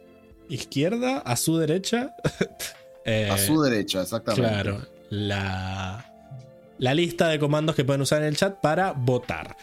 izquierda, 0.54 1.20
a 1.20 1.36
su 1.36 1.58
derecha. 1.58 2.16
eh, 3.06 3.30
A 3.32 3.38
su 3.38 3.62
derecha, 3.62 4.02
exactamente. 4.02 4.50
Claro, 4.50 4.82
la, 5.10 6.06
la 6.78 6.94
lista 6.94 7.28
de 7.28 7.40
comandos 7.40 7.76
que 7.76 7.84
pueden 7.84 8.02
usar 8.02 8.22
en 8.22 8.30
el 8.30 8.38
chat 8.38 8.60
para 8.60 8.94
votar. 8.94 9.56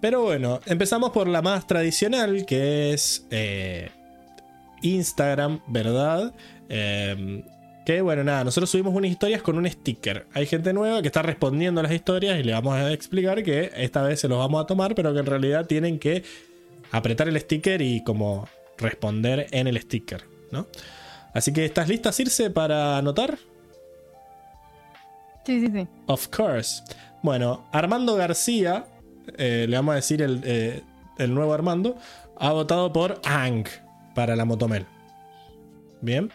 Pero 0.00 0.22
bueno, 0.22 0.60
empezamos 0.66 1.10
por 1.10 1.28
la 1.28 1.42
más 1.42 1.66
tradicional, 1.66 2.46
que 2.46 2.92
es 2.92 3.26
eh, 3.30 3.90
Instagram, 4.82 5.60
¿verdad? 5.66 6.32
Eh, 6.68 7.44
que 7.84 8.00
bueno, 8.02 8.24
nada, 8.24 8.44
nosotros 8.44 8.70
subimos 8.70 8.94
unas 8.94 9.10
historias 9.10 9.42
con 9.42 9.58
un 9.58 9.68
sticker. 9.68 10.26
Hay 10.32 10.46
gente 10.46 10.72
nueva 10.72 11.02
que 11.02 11.08
está 11.08 11.22
respondiendo 11.22 11.80
a 11.80 11.82
las 11.82 11.92
historias 11.92 12.38
y 12.38 12.44
le 12.44 12.52
vamos 12.52 12.74
a 12.74 12.92
explicar 12.92 13.42
que 13.42 13.70
esta 13.76 14.02
vez 14.02 14.20
se 14.20 14.28
los 14.28 14.38
vamos 14.38 14.62
a 14.62 14.66
tomar, 14.66 14.94
pero 14.94 15.12
que 15.12 15.20
en 15.20 15.26
realidad 15.26 15.66
tienen 15.66 15.98
que 15.98 16.22
apretar 16.92 17.28
el 17.28 17.38
sticker 17.40 17.82
y 17.82 18.02
como 18.04 18.48
responder 18.80 19.46
en 19.50 19.66
el 19.66 19.80
sticker, 19.80 20.24
¿no? 20.50 20.66
Así 21.32 21.52
que, 21.52 21.64
¿estás 21.64 21.88
lista, 21.88 22.12
Circe, 22.12 22.50
para 22.50 22.98
anotar? 22.98 23.38
Sí, 25.44 25.60
sí, 25.60 25.72
sí. 25.72 25.88
Of 26.06 26.28
course. 26.28 26.82
Bueno, 27.22 27.68
Armando 27.72 28.16
García, 28.16 28.86
eh, 29.36 29.66
le 29.68 29.76
vamos 29.76 29.92
a 29.92 29.96
decir 29.96 30.22
el, 30.22 30.40
eh, 30.44 30.82
el 31.18 31.34
nuevo 31.34 31.52
Armando, 31.52 31.96
ha 32.36 32.52
votado 32.52 32.92
por 32.92 33.20
Ang 33.24 33.66
para 34.14 34.34
la 34.34 34.44
Motomel. 34.44 34.86
Bien. 36.00 36.30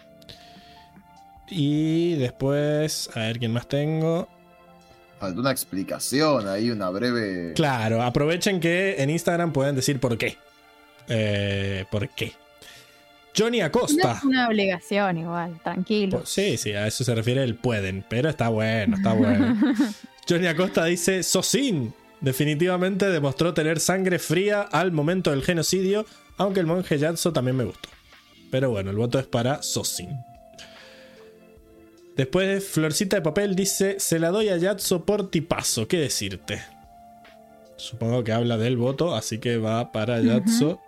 Y 1.50 2.16
después, 2.16 3.10
a 3.16 3.20
ver 3.20 3.40
quién 3.40 3.52
más 3.52 3.68
tengo. 3.68 4.28
Falta 5.20 5.40
una 5.40 5.52
explicación 5.52 6.48
ahí, 6.48 6.70
una 6.70 6.90
breve. 6.90 7.54
Claro, 7.54 8.02
aprovechen 8.02 8.60
que 8.60 8.96
en 9.02 9.10
Instagram 9.10 9.52
pueden 9.54 9.76
decir 9.76 10.00
por 10.00 10.18
qué. 10.18 10.38
Eh, 11.08 11.86
¿Por 11.92 12.10
qué? 12.10 12.34
Johnny 13.38 13.60
No 13.60 13.66
Acosta. 13.66 14.14
es 14.14 14.24
una 14.24 14.48
obligación 14.48 15.18
igual, 15.18 15.60
tranquilo. 15.62 16.20
Pues 16.20 16.30
sí, 16.30 16.58
sí, 16.58 16.72
a 16.72 16.88
eso 16.88 17.04
se 17.04 17.14
refiere 17.14 17.44
el 17.44 17.56
pueden, 17.56 18.06
pero 18.08 18.30
está 18.30 18.48
bueno, 18.50 18.96
está 18.96 19.14
bueno. 19.14 19.58
Johnny 20.30 20.48
Acosta 20.48 20.86
dice, 20.86 21.22
Sosin 21.22 21.94
definitivamente 22.22 23.10
demostró 23.10 23.54
tener 23.54 23.80
sangre 23.80 24.20
fría 24.20 24.62
al 24.62 24.92
momento 24.92 25.32
del 25.32 25.44
genocidio, 25.44 26.06
aunque 26.38 26.62
el 26.62 26.66
monje 26.66 26.98
Yatso 26.98 27.34
también 27.34 27.58
me 27.58 27.66
gustó. 27.66 27.90
Pero 28.52 28.70
bueno, 28.70 28.90
el 28.92 28.98
voto 28.98 29.20
es 29.20 29.26
para 29.26 29.62
Sosin. 29.62 30.18
Después 32.16 32.66
Florcita 32.66 33.18
de 33.18 33.22
Papel 33.22 33.56
dice, 33.56 34.00
se 34.00 34.20
la 34.20 34.30
doy 34.30 34.48
a 34.48 34.58
Yatso 34.58 35.04
por 35.04 35.30
tipazo, 35.30 35.88
¿qué 35.88 35.98
decirte? 35.98 36.64
Supongo 37.78 38.24
que 38.24 38.32
habla 38.32 38.58
del 38.58 38.78
voto, 38.78 39.16
así 39.16 39.40
que 39.40 39.58
va 39.58 39.92
para 39.92 40.22
Yatso. 40.22 40.80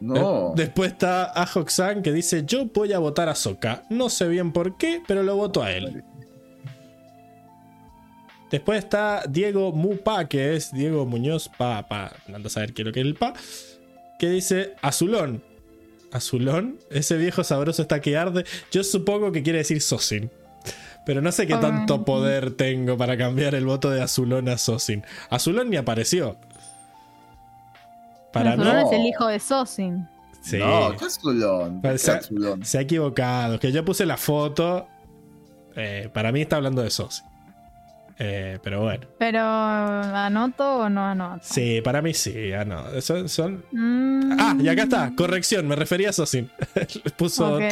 No. 0.00 0.50
Eh, 0.50 0.52
Después 0.56 0.92
está 0.92 1.24
Ajoxan 1.24 2.02
que 2.02 2.12
dice: 2.12 2.44
Yo 2.46 2.66
voy 2.66 2.92
a 2.92 2.98
votar 2.98 3.28
a 3.28 3.34
Soka. 3.34 3.84
No 3.90 4.08
sé 4.08 4.28
bien 4.28 4.52
por 4.52 4.76
qué, 4.76 5.02
pero 5.06 5.22
lo 5.22 5.36
voto 5.36 5.62
a 5.62 5.72
él. 5.72 6.04
Después 8.50 8.80
está 8.80 9.24
Diego 9.28 9.72
Mupa, 9.72 10.28
que 10.28 10.54
es 10.54 10.72
Diego 10.72 11.06
Muñoz 11.06 11.48
Pa, 11.56 11.88
pa, 11.88 12.12
ando 12.32 12.48
a 12.48 12.50
saber 12.50 12.74
qué 12.74 12.82
es 12.82 12.86
lo 12.86 12.92
que 12.92 13.00
es 13.00 13.06
el 13.06 13.14
Pa, 13.14 13.32
que 14.18 14.28
dice 14.28 14.74
Azulón. 14.82 15.42
Azulón, 16.12 16.78
ese 16.90 17.16
viejo 17.16 17.42
sabroso 17.44 17.80
está 17.80 18.02
que 18.02 18.16
arde. 18.16 18.44
Yo 18.70 18.84
supongo 18.84 19.32
que 19.32 19.42
quiere 19.42 19.60
decir 19.60 19.80
Sosin. 19.80 20.30
Pero 21.04 21.20
no 21.20 21.32
sé 21.32 21.46
qué 21.46 21.56
tanto 21.56 22.04
poder 22.04 22.52
tengo 22.52 22.96
para 22.96 23.16
cambiar 23.16 23.54
el 23.56 23.64
voto 23.66 23.90
de 23.90 24.02
Azulón 24.02 24.48
a 24.48 24.56
Sosin. 24.58 25.04
Azulón 25.30 25.68
ni 25.70 25.76
apareció. 25.76 26.36
Para 28.32 28.52
Azulón 28.52 28.74
no. 28.76 28.86
es 28.86 28.92
el 28.92 29.06
hijo 29.06 29.26
de 29.26 29.38
Sosin. 29.40 30.08
Sí. 30.40 30.58
No, 30.58 30.96
¿qué 30.96 31.04
azulón? 31.04 31.76
¿Qué 31.76 31.88
Parece- 31.88 32.10
azulón? 32.12 32.64
Se 32.64 32.78
ha 32.78 32.80
equivocado. 32.80 33.58
Que 33.60 33.70
yo 33.72 33.84
puse 33.84 34.06
la 34.06 34.16
foto. 34.16 34.88
eh, 35.76 36.10
para 36.12 36.32
mí 36.32 36.42
está 36.42 36.56
hablando 36.56 36.82
de 36.82 36.90
Sosi. 36.90 37.22
Eh, 38.18 38.58
pero 38.62 38.82
bueno. 38.82 39.06
Pero, 39.18 39.40
¿anoto 39.40 40.76
o 40.80 40.88
no 40.88 41.04
anoto? 41.06 41.40
Sí, 41.42 41.80
para 41.82 42.02
mí 42.02 42.12
sí. 42.14 42.52
ah, 42.52 42.64
no. 42.64 42.84
Son, 43.00 43.28
son- 43.28 43.64
Mm, 43.72 44.36
Ah, 44.38 44.54
y 44.60 44.68
acá 44.68 44.82
está. 44.84 45.12
Corrección. 45.16 45.66
Me 45.66 45.76
refería 45.76 46.10
a 46.10 46.12
Sosin. 46.12 46.50
Puso. 47.16 47.56
Ok. 47.56 47.62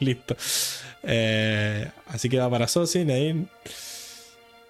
Listo. 0.00 0.36
Eh, 1.08 1.88
así 2.08 2.28
que 2.28 2.38
va 2.38 2.50
para 2.50 2.66
Sosin. 2.68 3.10
Ahí. 3.10 3.46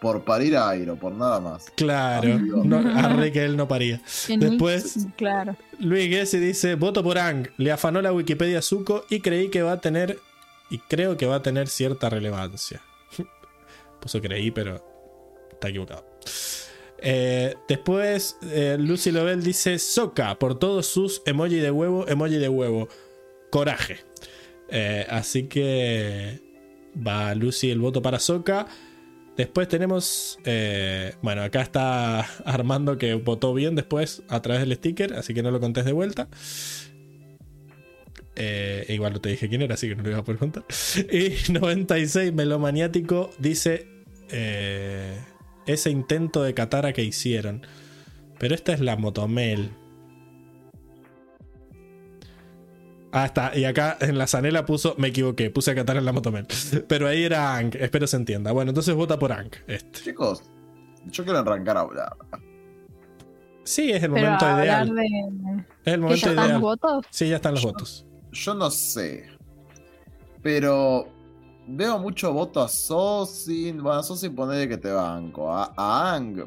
Por 0.00 0.24
parir 0.24 0.56
a 0.56 0.68
Airo, 0.68 0.96
por 0.96 1.12
nada 1.12 1.40
más. 1.40 1.64
Claro. 1.74 2.38
No, 2.38 2.76
arre 2.98 3.32
que 3.32 3.44
él 3.44 3.56
no 3.56 3.66
paría. 3.66 4.00
Después- 4.28 5.06
Claro. 5.16 5.56
Luis 5.80 6.08
Gessi 6.10 6.38
dice: 6.38 6.74
Voto 6.74 7.02
por 7.02 7.18
Ang. 7.18 7.48
Le 7.56 7.72
afanó 7.72 8.02
la 8.02 8.12
Wikipedia 8.12 8.58
a 8.58 8.62
Zuko 8.62 9.04
y 9.08 9.20
creí 9.20 9.48
que 9.48 9.62
va 9.62 9.72
a 9.72 9.80
tener. 9.80 10.18
Y 10.68 10.78
creo 10.78 11.16
que 11.16 11.26
va 11.26 11.36
a 11.36 11.42
tener 11.42 11.68
cierta 11.68 12.10
relevancia. 12.10 12.82
Puso 14.00 14.20
creí, 14.20 14.50
pero 14.50 14.84
está 15.52 15.68
equivocado. 15.68 16.04
Eh, 16.98 17.54
después, 17.68 18.36
eh, 18.42 18.76
Lucy 18.78 19.10
Lovell 19.12 19.42
dice: 19.42 19.78
Soca 19.78 20.38
por 20.38 20.58
todos 20.58 20.86
sus 20.86 21.22
emoji 21.24 21.56
de 21.56 21.70
huevo, 21.70 22.06
emoji 22.06 22.36
de 22.36 22.48
huevo. 22.50 22.88
Coraje. 23.50 24.00
Eh, 24.68 25.06
así 25.08 25.44
que 25.44 26.40
va 27.06 27.34
Lucy 27.34 27.70
el 27.70 27.80
voto 27.80 28.02
para 28.02 28.18
Soca. 28.18 28.66
Después 29.36 29.68
tenemos. 29.68 30.38
eh, 30.44 31.14
bueno, 31.22 31.42
acá 31.42 31.60
está 31.62 32.20
Armando 32.44 32.98
que 32.98 33.14
votó 33.14 33.54
bien 33.54 33.74
después 33.74 34.22
a 34.28 34.40
través 34.42 34.62
del 34.62 34.76
sticker, 34.76 35.14
así 35.14 35.34
que 35.34 35.42
no 35.42 35.50
lo 35.50 35.60
contés 35.60 35.84
de 35.84 35.92
vuelta. 35.92 36.28
Eh, 38.38 38.84
igual 38.90 39.14
no 39.14 39.20
te 39.20 39.30
dije 39.30 39.48
quién 39.48 39.62
era, 39.62 39.74
así 39.74 39.88
que 39.88 39.96
no 39.96 40.02
lo 40.02 40.10
iba 40.10 40.18
a 40.18 40.24
poder 40.24 40.38
contar. 40.38 40.64
Y 41.10 41.52
96 41.52 42.32
Melomaniático 42.32 43.30
dice. 43.38 43.88
ese 45.66 45.90
intento 45.90 46.42
de 46.42 46.54
Katara 46.54 46.92
que 46.92 47.02
hicieron. 47.02 47.66
Pero 48.38 48.54
esta 48.54 48.72
es 48.72 48.80
la 48.80 48.96
Motomel. 48.96 49.70
Ah, 53.18 53.24
está. 53.26 53.56
Y 53.56 53.64
acá 53.64 53.96
en 54.00 54.18
la 54.18 54.26
zanela 54.26 54.66
puso. 54.66 54.94
Me 54.98 55.08
equivoqué. 55.08 55.48
Puse 55.50 55.70
a 55.70 55.74
Katara 55.74 55.98
en 56.00 56.04
la 56.04 56.12
Motomel. 56.12 56.46
Pero 56.86 57.08
ahí 57.08 57.24
era 57.24 57.56
Ank. 57.56 57.76
Espero 57.76 58.06
se 58.06 58.16
entienda. 58.16 58.52
Bueno, 58.52 58.70
entonces 58.72 58.94
vota 58.94 59.18
por 59.18 59.32
Ank. 59.32 59.56
Este. 59.66 60.00
Chicos, 60.00 60.42
yo 61.06 61.24
quiero 61.24 61.38
arrancar 61.38 61.78
a 61.78 61.80
hablar. 61.80 62.16
Sí, 63.64 63.90
es 63.90 64.02
el 64.02 64.12
Pero 64.12 64.24
momento 64.26 64.44
hablar 64.46 64.86
ideal. 64.86 64.94
de. 64.94 65.06
Es 65.06 65.64
el 65.86 65.92
¿Que 65.94 65.98
momento 65.98 66.26
ya 66.26 66.30
están 66.30 66.52
los 66.52 66.60
votos? 66.60 67.06
Sí, 67.10 67.28
ya 67.28 67.36
están 67.36 67.54
los 67.54 67.64
votos. 67.64 68.06
Yo 68.32 68.54
no 68.54 68.70
sé. 68.70 69.28
Pero 70.42 71.08
veo 71.66 71.98
mucho 71.98 72.32
voto 72.32 72.60
a 72.62 72.68
Sosin. 72.68 73.82
Bueno, 73.82 73.98
a 74.00 74.02
Sosin 74.02 74.34
ponele 74.34 74.68
que 74.68 74.76
te 74.76 74.90
banco. 74.92 75.50
A, 75.52 75.72
a 75.76 76.14
Ang. 76.14 76.44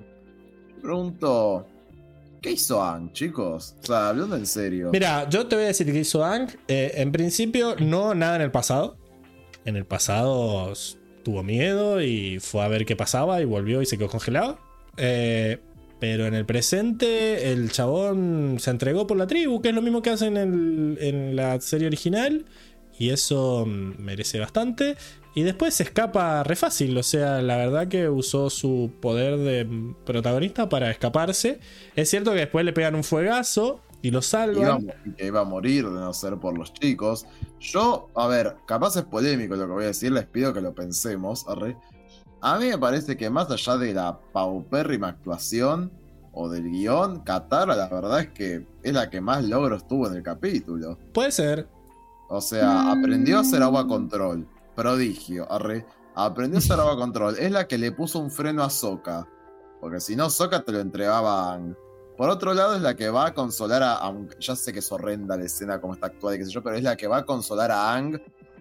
Pregunto. 0.81 1.65
¿Qué 2.42 2.51
hizo 2.51 2.82
Ang, 2.82 3.11
chicos? 3.11 3.76
O 3.84 3.85
sea, 3.85 4.09
hablando 4.09 4.35
en 4.35 4.45
serio. 4.45 4.90
Mira, 4.92 5.27
yo 5.30 5.48
te 5.48 5.56
voy 5.56 5.66
a 5.66 5.68
decir 5.68 5.92
que 5.92 6.00
hizo 6.00 6.24
Ang. 6.24 6.50
Eh, 6.68 6.93
en 6.95 7.11
principio, 7.11 7.76
no 7.80 8.16
nada 8.16 8.38
en 8.38 8.42
el 8.42 8.51
pasado. 8.51 8.98
En 9.66 9.76
el 9.76 9.85
pasado 9.85 10.74
tuvo 11.24 11.43
miedo 11.43 12.01
y 12.01 12.40
fue 12.40 12.64
a 12.64 12.68
ver 12.69 12.85
qué 12.85 12.95
pasaba 12.95 13.42
y 13.42 13.45
volvió 13.45 13.82
y 13.82 13.85
se 13.85 13.98
quedó 13.98 14.09
congelado. 14.09 14.58
Eh, 14.95 15.59
pero 16.00 16.27
en 16.27 16.34
el 16.34 16.45
presente, 16.45 17.51
el 17.51 17.72
chabón 17.72 18.56
se 18.59 18.72
entregó 18.72 19.06
por 19.06 19.18
la 19.18 19.27
tribu, 19.27 19.61
que 19.61 19.69
es 19.69 19.76
lo 19.76 19.82
mismo 19.82 20.01
que 20.01 20.11
hacen 20.11 20.38
en 20.38 21.35
la 21.35 21.59
serie 21.59 21.88
original. 21.88 22.45
Y 23.00 23.11
eso 23.11 23.66
mm, 23.66 24.01
merece 24.01 24.40
bastante. 24.40 24.98
Y 25.33 25.43
después 25.43 25.75
se 25.75 25.83
escapa 25.83 26.43
re 26.43 26.56
fácil. 26.56 26.98
O 26.98 27.03
sea, 27.03 27.41
la 27.41 27.58
verdad 27.58 27.88
que 27.88 28.09
usó 28.09 28.49
su 28.49 28.91
poder 28.99 29.38
de 29.38 29.93
protagonista 30.06 30.69
para 30.69 30.90
escaparse. 30.91 31.59
Es 31.95 32.09
cierto 32.09 32.32
que 32.32 32.40
después 32.40 32.66
le 32.66 32.74
pegan 32.74 32.95
un 32.95 33.03
fuegazo. 33.03 33.82
Y 34.01 34.11
lo 34.11 34.22
salvan. 34.22 34.93
que 35.17 35.27
iba 35.27 35.41
a 35.41 35.43
morir 35.43 35.83
de 35.83 35.99
no 35.99 36.14
ser 36.14 36.38
por 36.38 36.58
los 36.58 36.74
chicos. 36.74 37.25
Yo, 37.59 38.08
a 38.16 38.27
ver, 38.27 38.56
capaz 38.66 38.95
es 38.95 39.03
polémico 39.03 39.58
lo 39.58 39.67
que 39.67 39.74
voy 39.74 39.83
a 39.83 39.88
decir, 39.88 40.14
les 40.14 40.25
pido 40.25 40.53
que 40.53 40.61
lo 40.61 40.74
pensemos. 40.74 41.45
arre. 41.49 41.75
A 42.41 42.58
mí 42.58 42.67
me 42.67 42.77
parece 42.77 43.17
que 43.17 43.30
más 43.30 43.51
allá 43.51 43.77
de 43.77 43.93
la 43.93 44.17
paupérrima 44.32 45.09
actuación 45.09 45.91
o 46.32 46.48
del 46.48 46.69
guion, 46.69 47.19
Katara 47.22 47.75
la 47.75 47.90
verdad 47.90 48.22
es 48.22 48.30
que 48.30 48.66
es 48.83 48.93
la 48.93 49.09
que 49.09 49.19
más 49.19 49.43
logros 49.43 49.85
tuvo 49.85 50.08
en 50.08 50.16
el 50.16 50.24
capítulo. 50.24 50.98
Puede 51.14 51.32
ser. 51.32 51.67
O 52.30 52.40
sea, 52.40 52.91
aprendió 52.91 53.40
a 53.40 53.41
hacer 53.41 53.61
agua 53.61 53.85
control. 53.85 54.48
Prodigio, 54.80 55.45
arre. 55.51 55.85
Aprendió 56.16 56.58
a 56.58 56.59
hacer 56.59 56.80
agua 56.80 56.95
control. 56.95 57.35
Es 57.38 57.51
la 57.51 57.67
que 57.67 57.77
le 57.77 57.91
puso 57.91 58.17
un 58.17 58.32
freno 58.32 58.64
a 58.64 58.69
Sokka. 58.69 59.27
Porque 59.82 59.99
si 59.99 60.16
no, 60.16 60.30
Sokka 60.30 60.64
te 60.64 60.72
lo 60.72 60.80
entregaba 60.80 61.33
a 61.33 61.51
Aang. 61.51 61.75
Por 62.16 62.30
otro 62.30 62.53
lado, 62.53 62.77
es 62.77 62.82
la 62.82 62.95
que 62.95 63.09
va 63.09 63.27
a 63.27 63.33
consolar 63.33 63.83
a. 63.83 63.99
ya 64.40 64.56
sé 64.56 64.72
que 64.72 64.80
es 64.80 64.90
horrenda 64.90 65.35
la 65.35 65.43
escena 65.43 65.82
como 65.82 65.95
está 65.95 66.08
actuada 66.08 66.38
y 66.38 66.40
qué 66.40 66.45
sé 66.45 66.51
yo, 66.51 66.64
pero 66.64 66.77
es 66.77 66.83
la 66.83 66.95
que 66.95 67.08
va 67.08 67.17
a 67.17 67.25
consolar 67.25 67.72
a 67.74 68.01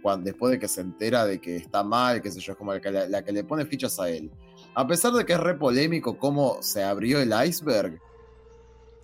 cuando, 0.03 0.25
después 0.25 0.51
de 0.51 0.59
que 0.59 0.67
se 0.67 0.81
entera 0.81 1.25
de 1.25 1.41
que 1.41 1.55
está 1.55 1.85
mal, 1.85 2.21
qué 2.21 2.33
sé 2.33 2.41
yo, 2.41 2.51
es 2.53 2.59
como 2.59 2.73
la 2.73 2.81
que, 2.81 2.91
la 2.91 3.23
que 3.23 3.31
le 3.31 3.45
pone 3.45 3.65
fichas 3.65 4.01
a 4.01 4.09
él. 4.09 4.29
A 4.75 4.89
pesar 4.89 5.13
de 5.13 5.25
que 5.25 5.35
es 5.35 5.41
re 5.41 5.55
polémico 5.55 6.19
cómo 6.19 6.59
se 6.63 6.83
abrió 6.83 7.21
el 7.21 7.33
iceberg, 7.47 8.01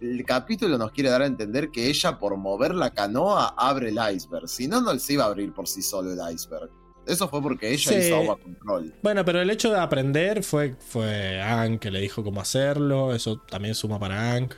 el 0.01 0.25
capítulo 0.25 0.79
nos 0.79 0.91
quiere 0.91 1.11
dar 1.11 1.23
a 1.23 1.27
entender 1.27 1.71
que 1.71 1.89
ella, 1.89 2.19
por 2.19 2.37
mover 2.37 2.75
la 2.75 2.91
canoa, 2.91 3.55
abre 3.57 3.91
el 3.91 3.99
iceberg. 4.17 4.49
Si 4.49 4.67
no, 4.67 4.81
no 4.81 4.99
se 4.99 5.13
iba 5.13 5.23
a 5.23 5.29
abrir 5.29 5.53
por 5.55 5.69
sí 5.69 5.81
solo 5.81 6.13
el 6.13 6.35
iceberg. 6.35 6.71
Eso 7.07 7.29
fue 7.29 7.43
porque 7.43 7.73
ella 7.73 7.91
Sí. 7.93 7.97
hizo 8.07 8.17
agua 8.17 8.39
control. 8.39 8.95
Bueno, 9.03 9.25
pero 9.25 9.41
el 9.43 9.51
hecho 9.51 9.71
de 9.71 9.79
aprender 9.79 10.43
fue, 10.43 10.75
fue 10.79 11.41
Aang 11.41 11.79
que 11.79 11.91
le 11.91 12.01
dijo 12.01 12.23
cómo 12.25 12.41
hacerlo. 12.41 13.15
Eso 13.15 13.39
también 13.49 13.75
suma 13.75 13.99
para 14.01 14.33
Aang. 14.33 14.49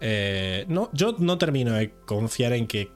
Eh, 0.00 0.64
no, 0.68 0.90
yo 0.92 1.14
no 1.18 1.38
termino 1.38 1.72
de 1.72 1.92
confiar 2.06 2.52
en 2.52 2.66
que 2.66 2.90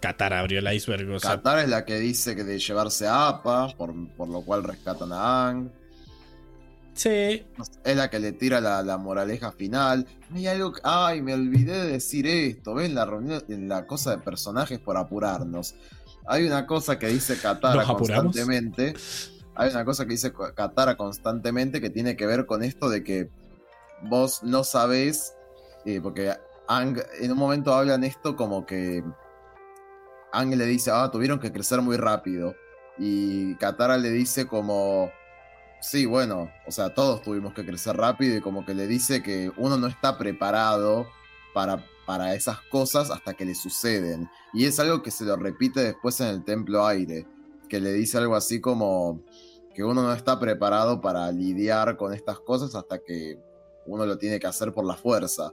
Katara 0.00 0.40
abrió 0.40 0.58
el 0.58 0.72
iceberg. 0.72 1.08
O 1.10 1.18
sea, 1.18 1.30
Katara 1.36 1.62
es 1.62 1.68
la 1.68 1.84
que 1.84 1.98
dice 1.98 2.36
que 2.36 2.44
de 2.44 2.58
llevarse 2.58 3.06
a 3.06 3.28
Appa, 3.28 3.74
por, 3.76 3.92
por 4.16 4.28
lo 4.28 4.42
cual 4.42 4.62
rescatan 4.64 5.12
a 5.12 5.46
Aang. 5.48 5.70
sí, 6.92 7.42
Es 7.84 7.96
la 7.96 8.08
que 8.08 8.20
le 8.20 8.32
tira 8.32 8.60
la, 8.60 8.82
la 8.82 8.98
moraleja 8.98 9.50
final. 9.52 10.06
Hay 10.32 10.46
algo. 10.46 10.72
que- 10.72 10.80
Ay, 10.84 11.22
me 11.22 11.34
olvidé 11.34 11.72
de 11.84 11.92
decir 11.92 12.26
esto. 12.26 12.74
¿Ves? 12.74 12.92
La 12.92 13.04
reunión, 13.04 13.42
la 13.48 13.86
cosa 13.86 14.12
de 14.12 14.18
personajes 14.18 14.78
por 14.78 14.96
apurarnos. 14.96 15.74
Hay 16.26 16.46
una 16.46 16.66
cosa 16.66 16.98
que 16.98 17.08
dice 17.08 17.36
Katara 17.38 17.84
constantemente. 17.84 18.94
Hay 19.54 19.70
una 19.70 19.84
cosa 19.84 20.04
que 20.04 20.12
dice 20.12 20.32
Katara 20.54 20.96
constantemente 20.96 21.80
que 21.80 21.90
tiene 21.90 22.16
que 22.16 22.26
ver 22.26 22.46
con 22.46 22.62
esto 22.62 22.88
de 22.88 23.04
que 23.04 23.30
vos 24.02 24.42
no 24.42 24.64
sabés. 24.64 25.34
eh, 25.84 26.00
porque 26.02 26.32
Aang, 26.66 26.98
en 27.20 27.32
un 27.32 27.38
momento 27.38 27.74
hablan 27.74 28.04
esto 28.04 28.36
como 28.36 28.64
que. 28.66 29.04
Aang 30.32 30.56
le 30.56 30.66
dice, 30.66 30.90
ah, 30.92 31.10
tuvieron 31.12 31.38
que 31.38 31.52
crecer 31.52 31.80
muy 31.82 31.96
rápido. 31.96 32.54
Y 32.98 33.54
Katara 33.56 33.96
le 33.98 34.10
dice 34.10 34.46
como. 34.46 35.10
Sí, 35.80 36.06
bueno, 36.06 36.50
o 36.66 36.72
sea, 36.72 36.94
todos 36.94 37.20
tuvimos 37.20 37.52
que 37.52 37.66
crecer 37.66 37.96
rápido 37.96 38.38
y 38.38 38.40
como 38.40 38.64
que 38.64 38.72
le 38.72 38.86
dice 38.86 39.22
que 39.22 39.52
uno 39.58 39.76
no 39.76 39.86
está 39.86 40.16
preparado 40.16 41.06
para, 41.52 41.84
para 42.06 42.34
esas 42.34 42.60
cosas 42.70 43.10
hasta 43.10 43.34
que 43.34 43.44
le 43.44 43.54
suceden. 43.54 44.28
Y 44.52 44.66
es 44.66 44.78
algo 44.78 45.02
que 45.02 45.10
se 45.10 45.24
lo 45.24 45.36
repite 45.36 45.80
después 45.80 46.20
en 46.20 46.28
el 46.28 46.44
Templo 46.44 46.86
Aire, 46.86 47.26
que 47.68 47.80
le 47.80 47.92
dice 47.92 48.18
algo 48.18 48.34
así 48.34 48.60
como 48.60 49.22
que 49.74 49.82
uno 49.82 50.02
no 50.02 50.12
está 50.12 50.38
preparado 50.38 51.00
para 51.00 51.30
lidiar 51.32 51.96
con 51.96 52.14
estas 52.14 52.38
cosas 52.38 52.74
hasta 52.74 53.00
que 53.00 53.38
uno 53.86 54.06
lo 54.06 54.16
tiene 54.16 54.38
que 54.38 54.46
hacer 54.46 54.72
por 54.72 54.84
la 54.84 54.94
fuerza. 54.94 55.52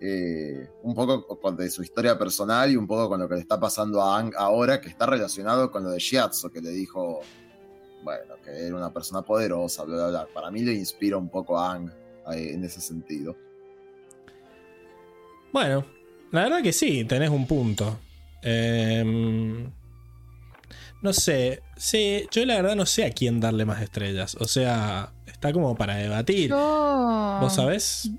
Eh, 0.00 0.68
un 0.82 0.94
poco 0.94 1.52
de 1.52 1.70
su 1.70 1.82
historia 1.82 2.18
personal 2.18 2.70
y 2.70 2.76
un 2.76 2.86
poco 2.86 3.08
con 3.08 3.20
lo 3.20 3.28
que 3.28 3.36
le 3.36 3.40
está 3.40 3.58
pasando 3.58 4.02
a 4.02 4.16
Aang 4.16 4.32
ahora, 4.36 4.80
que 4.80 4.88
está 4.88 5.06
relacionado 5.06 5.70
con 5.70 5.84
lo 5.84 5.90
de 5.90 5.98
Shiatsu, 5.98 6.50
que 6.50 6.60
le 6.60 6.70
dijo, 6.70 7.20
bueno, 8.02 8.34
que 8.44 8.50
era 8.50 8.76
una 8.76 8.92
persona 8.92 9.22
poderosa, 9.22 9.84
bla, 9.84 9.96
bla, 9.96 10.08
bla. 10.08 10.28
Para 10.34 10.50
mí 10.50 10.62
le 10.62 10.74
inspira 10.74 11.16
un 11.16 11.30
poco 11.30 11.58
a 11.58 11.72
Aang 11.72 11.90
eh, 12.32 12.52
en 12.52 12.64
ese 12.64 12.80
sentido. 12.80 13.36
Bueno, 15.52 15.84
la 16.30 16.44
verdad 16.44 16.62
que 16.62 16.72
sí, 16.72 17.04
tenés 17.04 17.30
un 17.30 17.46
punto. 17.46 17.98
Em, 18.42 19.70
no 21.02 21.12
sé, 21.12 21.62
sí, 21.76 22.26
yo 22.30 22.44
la 22.46 22.56
verdad 22.56 22.74
no 22.74 22.86
sé 22.86 23.04
a 23.04 23.10
quién 23.10 23.40
darle 23.40 23.64
más 23.64 23.82
estrellas. 23.82 24.36
O 24.40 24.46
sea, 24.46 25.12
está 25.26 25.52
como 25.52 25.76
para 25.76 25.96
debatir. 25.96 26.50
Yo, 26.50 27.38
¿Vos 27.40 27.54
sabés? 27.54 28.10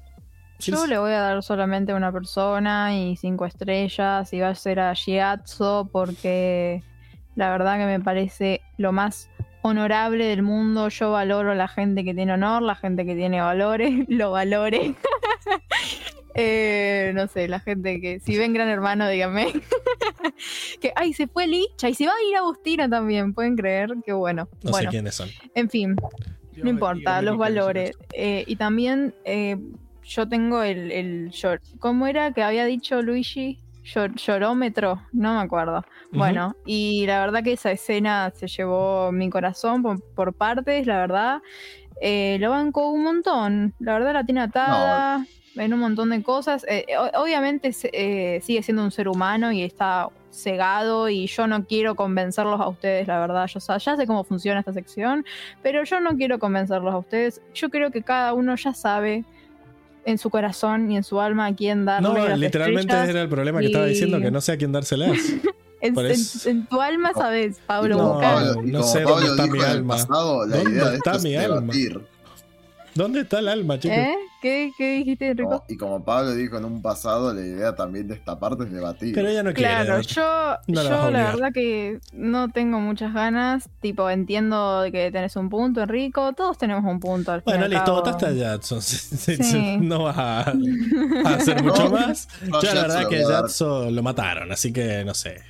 yo 0.60 0.88
le 0.88 0.98
voy 0.98 1.12
a 1.12 1.20
dar 1.20 1.44
solamente 1.44 1.92
a 1.92 1.96
una 1.96 2.12
persona 2.12 2.96
y 2.96 3.18
cinco 3.18 3.46
estrellas 3.46 4.32
y 4.32 4.40
va 4.40 4.50
a 4.50 4.56
ser 4.56 4.80
a 4.80 4.94
Shiatsu 4.94 5.90
porque 5.92 6.84
la 7.36 7.50
verdad 7.50 7.78
que 7.78 7.86
me 7.86 8.00
parece 8.00 8.62
lo 8.78 8.92
más 8.92 9.30
honorable 9.62 10.26
del 10.26 10.44
mundo. 10.44 10.90
Yo 10.90 11.12
valoro 11.12 11.52
a 11.52 11.56
la 11.56 11.68
gente 11.68 12.04
que 12.04 12.14
tiene 12.14 12.34
honor, 12.34 12.62
la 12.62 12.76
gente 12.76 13.06
que 13.06 13.16
tiene 13.16 13.42
valores, 13.42 14.06
lo 14.08 14.32
valore. 14.32 14.96
Eh, 16.36 17.12
no 17.14 17.28
sé, 17.28 17.48
la 17.48 17.60
gente 17.60 18.02
que 18.02 18.20
si 18.20 18.38
ven 18.38 18.54
Gran 18.54 18.68
Hermano, 18.70 19.08
díganme 19.08 19.48
que 20.82 20.92
ay 20.96 21.14
se 21.14 21.28
fue 21.28 21.48
Licha 21.48 21.90
y 21.90 21.94
se 21.94 22.06
va 22.08 22.12
a 22.14 22.30
ir 22.30 22.36
Agustina 22.36 22.90
también, 22.90 23.34
pueden 23.34 23.56
creer 23.56 23.94
que 24.06 24.14
bueno. 24.14 24.48
No 24.64 24.72
bueno, 24.72 24.90
sé 24.90 24.92
quiénes 24.92 25.16
son. 25.16 25.30
en 25.56 25.70
fin, 25.70 25.96
no 26.58 26.70
importa, 26.70 27.22
los 27.22 27.38
valores. 27.38 27.92
Eh, 28.14 28.44
y 28.48 28.56
también 28.56 29.14
eh, 29.26 29.58
yo 30.04 30.28
tengo 30.28 30.64
el, 30.64 30.92
el 30.92 31.30
llor- 31.32 31.62
¿Cómo 31.80 32.08
era 32.08 32.32
que 32.34 32.44
había 32.44 32.66
dicho 32.66 33.02
Luigi? 33.02 33.60
Llor- 33.86 34.16
llorómetro, 34.16 35.02
no 35.12 35.36
me 35.36 35.42
acuerdo. 35.42 35.84
Bueno, 36.12 36.56
y 36.66 37.06
la 37.08 37.20
verdad 37.20 37.44
que 37.44 37.54
esa 37.54 37.72
escena 37.72 38.32
se 38.36 38.48
llevó 38.48 39.12
mi 39.12 39.30
corazón 39.30 39.82
por, 39.84 40.02
por 40.14 40.34
partes, 40.34 40.86
la 40.88 40.98
verdad. 41.00 41.42
Eh, 42.02 42.38
lo 42.40 42.50
banco 42.52 42.90
un 42.90 43.04
montón. 43.04 43.74
La 43.80 43.94
verdad 43.94 44.14
la 44.14 44.24
tiene 44.26 44.42
atada 44.42 45.26
en 45.56 45.74
un 45.74 45.80
montón 45.80 46.10
de 46.10 46.22
cosas. 46.24 46.66
Eh, 46.68 46.86
o- 46.98 47.22
obviamente 47.22 47.72
eh, 47.94 48.40
sigue 48.44 48.64
siendo 48.64 48.84
un 48.84 48.92
ser 48.92 49.08
humano 49.08 49.52
y 49.52 49.64
está 49.64 50.10
cegado 50.32 51.10
y 51.10 51.28
yo 51.28 51.46
no 51.48 51.64
quiero 51.66 51.96
convencerlos 51.96 52.60
a 52.60 52.68
ustedes, 52.68 53.08
la 53.08 53.20
verdad. 53.20 53.46
Yo 53.48 53.60
sa- 53.60 53.78
ya 53.78 53.96
sé 53.96 54.08
cómo 54.08 54.24
funciona 54.24 54.60
esta 54.60 54.74
sección, 54.74 55.26
pero 55.62 55.84
yo 55.84 56.00
no 56.00 56.16
quiero 56.18 56.40
convencerlos 56.40 56.94
a 56.94 56.98
ustedes. 56.98 57.42
Yo 57.54 57.70
creo 57.70 57.92
que 57.92 58.02
cada 58.02 58.34
uno 58.34 58.56
ya 58.56 58.74
sabe 58.74 59.24
en 60.06 60.18
su 60.18 60.30
corazón 60.30 60.92
y 60.92 60.98
en 60.98 61.04
su 61.04 61.22
alma 61.22 61.46
a 61.46 61.56
quién 61.56 61.86
darle 61.86 62.10
No, 62.10 62.28
las 62.28 62.38
literalmente 62.38 62.94
era 62.94 63.22
el 63.22 63.30
problema 63.30 63.60
que 63.60 63.68
estaba 63.68 63.86
diciendo, 63.86 64.20
que 64.20 64.32
no 64.32 64.42
sé 64.42 64.54
a 64.54 64.58
quién 64.58 64.72
dárselas. 64.72 65.12
En, 65.86 65.96
en- 66.00 66.66
tu 66.68 66.80
alma 66.80 67.12
sabes, 67.14 67.60
Pablo. 67.68 67.98
No. 67.98 68.18
Pablo- 68.22 68.62
no 68.64 68.84
sé 68.84 69.02
Pablo 69.02 69.28
dónde 69.28 69.44
está 69.44 69.48
mi 69.54 69.62
alma. 69.62 69.96
pasado, 69.98 70.46
la 70.48 70.56
¿Dónde 70.56 70.72
idea 70.72 70.90
de 70.92 70.96
está 70.96 71.12
esto 71.12 71.18
es 71.18 71.24
mi 71.26 71.36
alma? 71.36 71.60
debatir. 71.60 72.02
¿Dónde 72.96 73.22
está 73.22 73.40
el 73.40 73.48
alma, 73.48 73.80
chicos? 73.80 73.98
¿Eh? 73.98 74.16
¿Qué, 74.42 74.72
qué 74.78 74.98
dijiste, 74.98 75.30
Enrico? 75.30 75.50
Como- 75.50 75.64
y 75.70 75.78
como 75.78 76.04
Pablo 76.04 76.36
dijo 76.36 76.58
en 76.58 76.66
un 76.66 76.82
pasado, 76.82 77.34
la 77.34 77.42
idea 77.42 77.74
también 77.76 78.08
de 78.10 78.14
esta 78.16 78.38
parte 78.38 78.66
es 78.66 78.72
debatir. 78.74 79.16
Pero 79.16 79.30
ella 79.30 79.42
no 79.42 79.54
quiere. 79.54 79.72
Claro, 79.72 79.96
¿no? 79.96 80.02
yo, 80.02 80.56
No 80.68 80.84
yo 80.84 81.12
la 81.12 81.24
verdad 81.32 81.54
que 81.54 82.00
no 82.12 82.50
tengo 82.50 82.80
muchas 82.82 83.14
ganas. 83.14 83.70
Tipo, 83.80 84.10
entiendo 84.10 84.84
que 84.92 85.12
tenés 85.12 85.36
un 85.38 85.50
punto, 85.50 85.82
Enrico. 85.82 86.34
Todos 86.34 86.58
tenemos 86.58 86.84
un 86.84 87.00
punto 87.00 87.32
al 87.32 87.42
fin 87.42 87.52
Bueno, 87.54 87.68
listo, 87.70 87.86
cabo. 87.86 87.98
votaste 88.02 88.26
a 88.26 88.34
Jadson. 88.36 88.82
Sí. 88.82 89.78
No 89.80 90.04
vas 90.04 90.18
a, 90.18 90.40
a 91.26 91.30
hacer 91.36 91.64
mucho 91.64 91.86
No, 91.86 91.90
más. 91.92 92.28
no, 92.46 92.62
Yo 92.62 92.74
la 92.74 92.82
verdad 92.82 93.08
que 93.08 93.24
a. 93.24 93.28
Jadson 93.28 93.96
lo 93.96 94.04
mataron, 94.04 94.52
así 94.52 94.74
que 94.74 95.06
no 95.06 95.14
sé. 95.14 95.42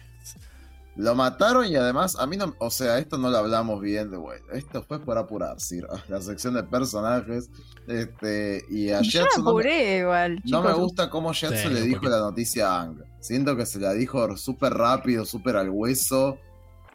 Lo 0.96 1.16
mataron 1.16 1.66
y 1.66 1.76
además, 1.76 2.16
a 2.20 2.28
mí 2.28 2.38
no. 2.38 2.54
O 2.60 2.70
sea, 2.70 3.00
esto 3.00 3.18
no 3.18 3.30
lo 3.32 3.38
hablamos 3.38 3.82
bien 3.82 4.12
de 4.12 4.18
bueno. 4.18 4.46
Esto 4.54 4.84
fue 4.88 5.00
por 5.00 5.18
apurar, 5.18 5.60
sí. 5.60 5.82
La 6.08 6.22
sección 6.22 6.54
de 6.54 6.64
personajes. 6.64 7.50
Este. 7.88 8.64
Y 8.70 8.92
a 8.92 9.02
Yo 9.02 9.22
me 9.22 9.26
Jetson 9.26 9.44
no, 9.44 9.44
me- 9.44 9.50
apuré 9.50 9.98
igual, 10.00 10.42
no 10.46 10.62
me 10.62 10.74
gusta 10.74 11.10
cómo 11.10 11.34
Jetson 11.34 11.58
Sí, 11.58 11.74
le 11.74 11.82
dijo 11.82 12.06
la 12.08 12.20
noticia 12.20 12.68
a 12.72 12.82
Ang. 12.84 13.04
Siento 13.20 13.58
que 13.58 13.66
se 13.66 13.80
la 13.80 13.94
dijo 13.94 14.38
súper 14.38 14.74
rápido, 14.74 15.26
súper 15.26 15.56
al 15.56 15.70
hueso. 15.70 16.38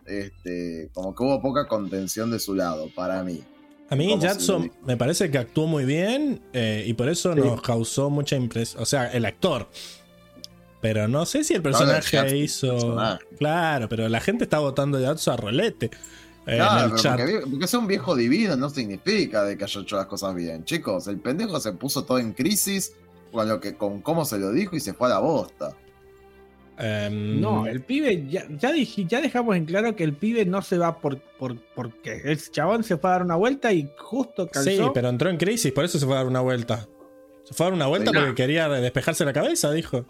Este. 0.07 0.91
Como 0.95 1.15
que 1.15 1.23
hubo 1.25 1.41
poca 1.43 1.67
contención 1.67 2.31
de 2.31 2.39
su 2.39 2.55
lado, 2.55 2.89
para 2.95 3.23
mí. 3.23 3.43
A 3.91 3.97
mí 3.97 4.05
si 4.21 4.29
dijo. 4.53 4.65
me 4.85 4.97
parece 4.99 5.31
que 5.31 5.39
actuó 5.39 5.67
muy 5.67 5.85
bien 5.87 6.43
eh, 6.53 6.85
y 6.87 6.93
por 6.95 7.09
eso 7.09 7.33
Sí. 7.35 7.41
nos 7.41 7.63
causó 7.63 8.11
mucha 8.11 8.37
impresión. 8.37 8.83
O 8.83 8.87
sea, 8.87 9.11
el 9.13 9.25
actor. 9.25 9.69
Pero 10.81 11.09
no 11.09 11.27
sé 11.27 11.43
si 11.45 11.55
el 11.55 11.63
personaje 11.63 12.37
hizo. 12.37 12.69
personaje. 12.73 13.25
Claro, 13.39 13.89
pero 13.89 14.09
la 14.09 14.21
gente 14.21 14.45
está 14.45 14.59
votando 14.61 15.01
Jadson 15.01 15.35
a 15.35 15.37
rolete. 15.37 15.87
eh, 16.47 16.57
Claro, 16.57 16.79
en 16.79 16.85
el 16.85 16.91
pero 16.91 17.03
chat. 17.03 17.19
porque, 17.21 17.41
porque 17.51 17.67
sea 17.67 17.79
un 17.81 17.87
viejo 17.89 18.15
divino 18.17 18.57
no 18.57 18.71
significa 18.71 19.43
de 19.45 19.59
que 19.59 19.65
haya 19.65 19.81
hecho 19.81 19.97
las 19.97 20.07
cosas 20.07 20.35
bien. 20.35 20.65
Chicos, 20.65 21.07
el 21.09 21.19
pendejo 21.19 21.59
se 21.61 21.73
puso 21.73 22.05
todo 22.05 22.19
en 22.21 22.33
crisis 22.33 22.95
con 23.33 23.49
lo 23.49 23.61
que, 23.61 23.75
con 23.77 24.01
cómo 24.01 24.25
se 24.25 24.39
lo 24.39 24.53
dijo 24.53 24.77
y 24.77 24.81
se 24.81 24.95
fue 24.95 25.09
a 25.09 25.11
la 25.11 25.19
bosta. 25.19 25.75
Em, 26.79 27.41
No, 27.41 27.67
el 27.67 27.83
pibe, 27.83 28.27
ya, 28.31 28.47
ya, 28.57 28.71
dije- 28.73 29.05
ya 29.05 29.21
dejamos 29.21 29.57
en 29.57 29.65
claro 29.65 29.97
que 29.97 30.05
el 30.05 30.15
pibe 30.15 30.45
no 30.47 30.63
se 30.63 30.79
va 30.79 31.01
por, 31.01 31.19
por 31.21 31.57
porque 31.75 32.23
el 32.25 32.39
chabón 32.51 32.85
se 32.85 32.97
fue 32.97 33.11
a 33.11 33.15
dar 33.15 33.23
una 33.25 33.35
vuelta 33.35 33.73
y 33.73 33.91
justo 33.99 34.47
calzó. 34.49 34.71
Sí, 34.71 34.81
pero 34.95 35.09
entró 35.09 35.29
en 35.29 35.39
crisis, 35.39 35.73
por 35.73 35.85
eso 35.85 35.99
se 35.99 36.07
fue 36.07 36.15
a 36.15 36.19
dar 36.19 36.27
una 36.29 36.41
vuelta. 36.41 36.87
Se 37.43 37.53
fue 37.53 37.67
a 37.67 37.69
dar 37.71 37.75
una 37.75 37.89
vuelta 37.89 38.13
Sí. 38.13 38.17
porque 38.17 38.35
quería 38.37 38.69
despejarse 38.69 39.25
la 39.25 39.33
cabeza, 39.33 39.73
dijo. 39.73 40.07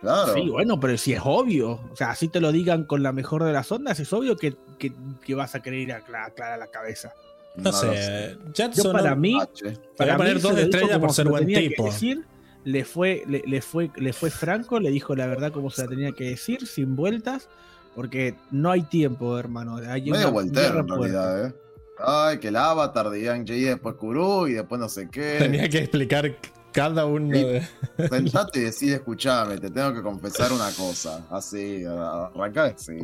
Claro. 0.00 0.32
Sí, 0.34 0.48
bueno, 0.48 0.80
pero 0.80 0.96
si 0.96 1.12
es 1.12 1.20
obvio. 1.24 1.72
O 1.92 1.96
sea, 1.96 2.10
así 2.10 2.28
te 2.28 2.40
lo 2.40 2.52
digan 2.52 2.84
con 2.84 3.02
la 3.02 3.12
mejor 3.12 3.44
de 3.44 3.52
las 3.52 3.70
ondas, 3.70 4.00
es 4.00 4.12
obvio 4.12 4.36
que, 4.36 4.56
que- 4.78 4.92
que 5.24 5.34
vas 5.34 5.54
a 5.54 5.60
querer 5.62 5.80
ir 5.80 5.92
a 5.92 6.04
cla- 6.04 6.26
aclarar 6.26 6.58
la 6.58 6.68
cabeza. 6.68 7.12
No, 7.56 7.70
lo 7.70 7.76
sé. 7.76 8.36
Yo 8.54 8.92
para 8.92 9.10
no- 9.10 9.16
mí, 9.16 9.38
H. 9.40 9.76
para 9.96 10.16
poner 10.16 10.36
mí 10.36 10.40
dos 10.40 10.56
estrellas 10.58 10.98
por 10.98 11.10
se 11.10 11.16
ser 11.16 11.28
buen 11.28 11.46
tipo. 11.46 11.84
decir, 11.84 12.24
le 12.64 12.84
fue, 12.84 13.24
le, 13.26 13.42
le 13.46 13.60
fue, 13.60 13.90
le 13.96 14.12
fue 14.12 14.30
franco, 14.30 14.78
le 14.80 14.90
dijo 14.90 15.14
la 15.16 15.26
verdad 15.26 15.52
como 15.52 15.70
se 15.70 15.82
la 15.82 15.88
tenía 15.88 16.12
que 16.12 16.24
decir, 16.30 16.66
sin 16.66 16.94
vueltas, 16.96 17.48
porque 17.94 18.34
no 18.50 18.70
hay 18.70 18.82
tiempo, 18.82 19.36
hermano. 19.38 19.76
Hay 19.76 20.10
Medio 20.10 20.30
voltero 20.30 20.80
en 20.80 20.88
realidad, 20.88 21.46
¿eh? 21.48 21.54
Ay, 21.98 22.38
que 22.38 22.48
el 22.48 22.56
avatar 22.56 23.10
de 23.10 23.22
Yang 23.22 23.46
Ji 23.46 23.60
después 23.64 23.96
Kuru 23.96 24.46
y 24.46 24.52
después 24.54 24.80
no 24.80 24.88
sé 24.88 25.08
qué. 25.10 25.36
Tenía 25.38 25.68
que 25.68 25.78
explicar 25.78 26.34
cada 26.72 27.06
uno 27.06 27.34
Sí. 27.36 27.42
de. 27.44 27.62
Sentate 28.08 28.58
y 28.60 28.62
decir, 28.62 28.92
escuchame, 28.94 29.58
te 29.58 29.70
tengo 29.70 29.92
que 29.94 30.02
confesar 30.02 30.52
una 30.52 30.70
cosa. 30.72 31.26
Así, 31.30 31.84
arranca 31.84 32.64
así. 32.66 32.96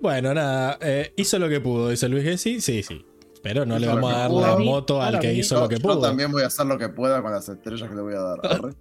Bueno, 0.00 0.32
nada, 0.34 0.78
eh, 0.80 1.12
hizo 1.16 1.38
lo 1.38 1.48
que 1.48 1.60
pudo, 1.60 1.90
dice 1.90 2.08
Luis 2.08 2.24
Gessi. 2.24 2.60
Sí, 2.60 2.82
sí. 2.82 3.04
Pero 3.42 3.64
no 3.64 3.76
Hizo 3.78 3.86
le 3.86 3.92
vamos 3.94 4.12
a 4.14 4.18
dar 4.18 4.28
pudo. 4.28 4.40
la 4.46 4.56
moto 4.58 5.00
al 5.02 5.18
que 5.18 5.32
hizo 5.32 5.54
Yo, 5.54 5.60
lo 5.62 5.68
que 5.68 5.76
yo 5.76 5.82
pudo. 5.82 6.00
también 6.02 6.30
voy 6.30 6.42
a 6.42 6.46
hacer 6.48 6.66
lo 6.66 6.76
que 6.76 6.90
pueda 6.90 7.22
con 7.22 7.32
las 7.32 7.48
estrellas 7.48 7.88
que 7.88 7.94
le 7.94 8.02
voy 8.02 8.14
a 8.14 8.20
dar. 8.20 8.38
Arre. 8.44 8.74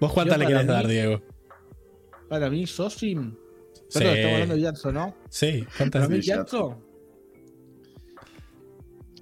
¿Vos 0.00 0.12
cuántas 0.12 0.38
Yo 0.38 0.42
le 0.42 0.46
querés 0.48 0.66
dar, 0.66 0.86
mí- 0.86 0.92
Diego? 0.92 1.20
Para 2.28 2.50
mí, 2.50 2.66
Sosin. 2.66 3.38
Sí. 3.88 3.98
Perdón, 3.98 4.14
estamos 4.16 4.32
hablando 4.34 4.54
de 4.54 4.60
Yatso, 4.60 4.92
¿no? 4.92 5.14
Sí, 5.28 5.66
¿cuántas? 5.76 6.02
Para 6.02 6.08
mí, 6.14 6.22
Sí, 6.22 6.28
Yatso. 6.28 6.78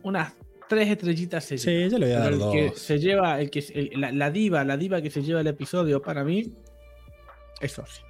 Unas 0.02 0.32
tres 0.68 0.88
estrellitas 0.88 1.44
se 1.44 1.56
lleva. 1.56 1.84
Sí, 1.86 1.90
yo 1.90 1.98
le 1.98 2.06
voy 2.06 2.14
a 2.14 2.18
dar 2.20 2.32
el 2.32 2.38
que 2.52 2.72
se 2.76 2.98
lleva, 2.98 3.40
el 3.40 3.50
que 3.50 3.58
el- 3.74 4.00
la, 4.00 4.12
la 4.12 4.30
diva, 4.30 4.64
la 4.64 4.76
diva 4.76 5.00
que 5.02 5.10
se 5.10 5.22
lleva 5.22 5.40
el 5.40 5.46
episodio 5.46 6.00
para 6.02 6.24
mí 6.24 6.52
es 7.60 7.72
Sosin. 7.72 8.04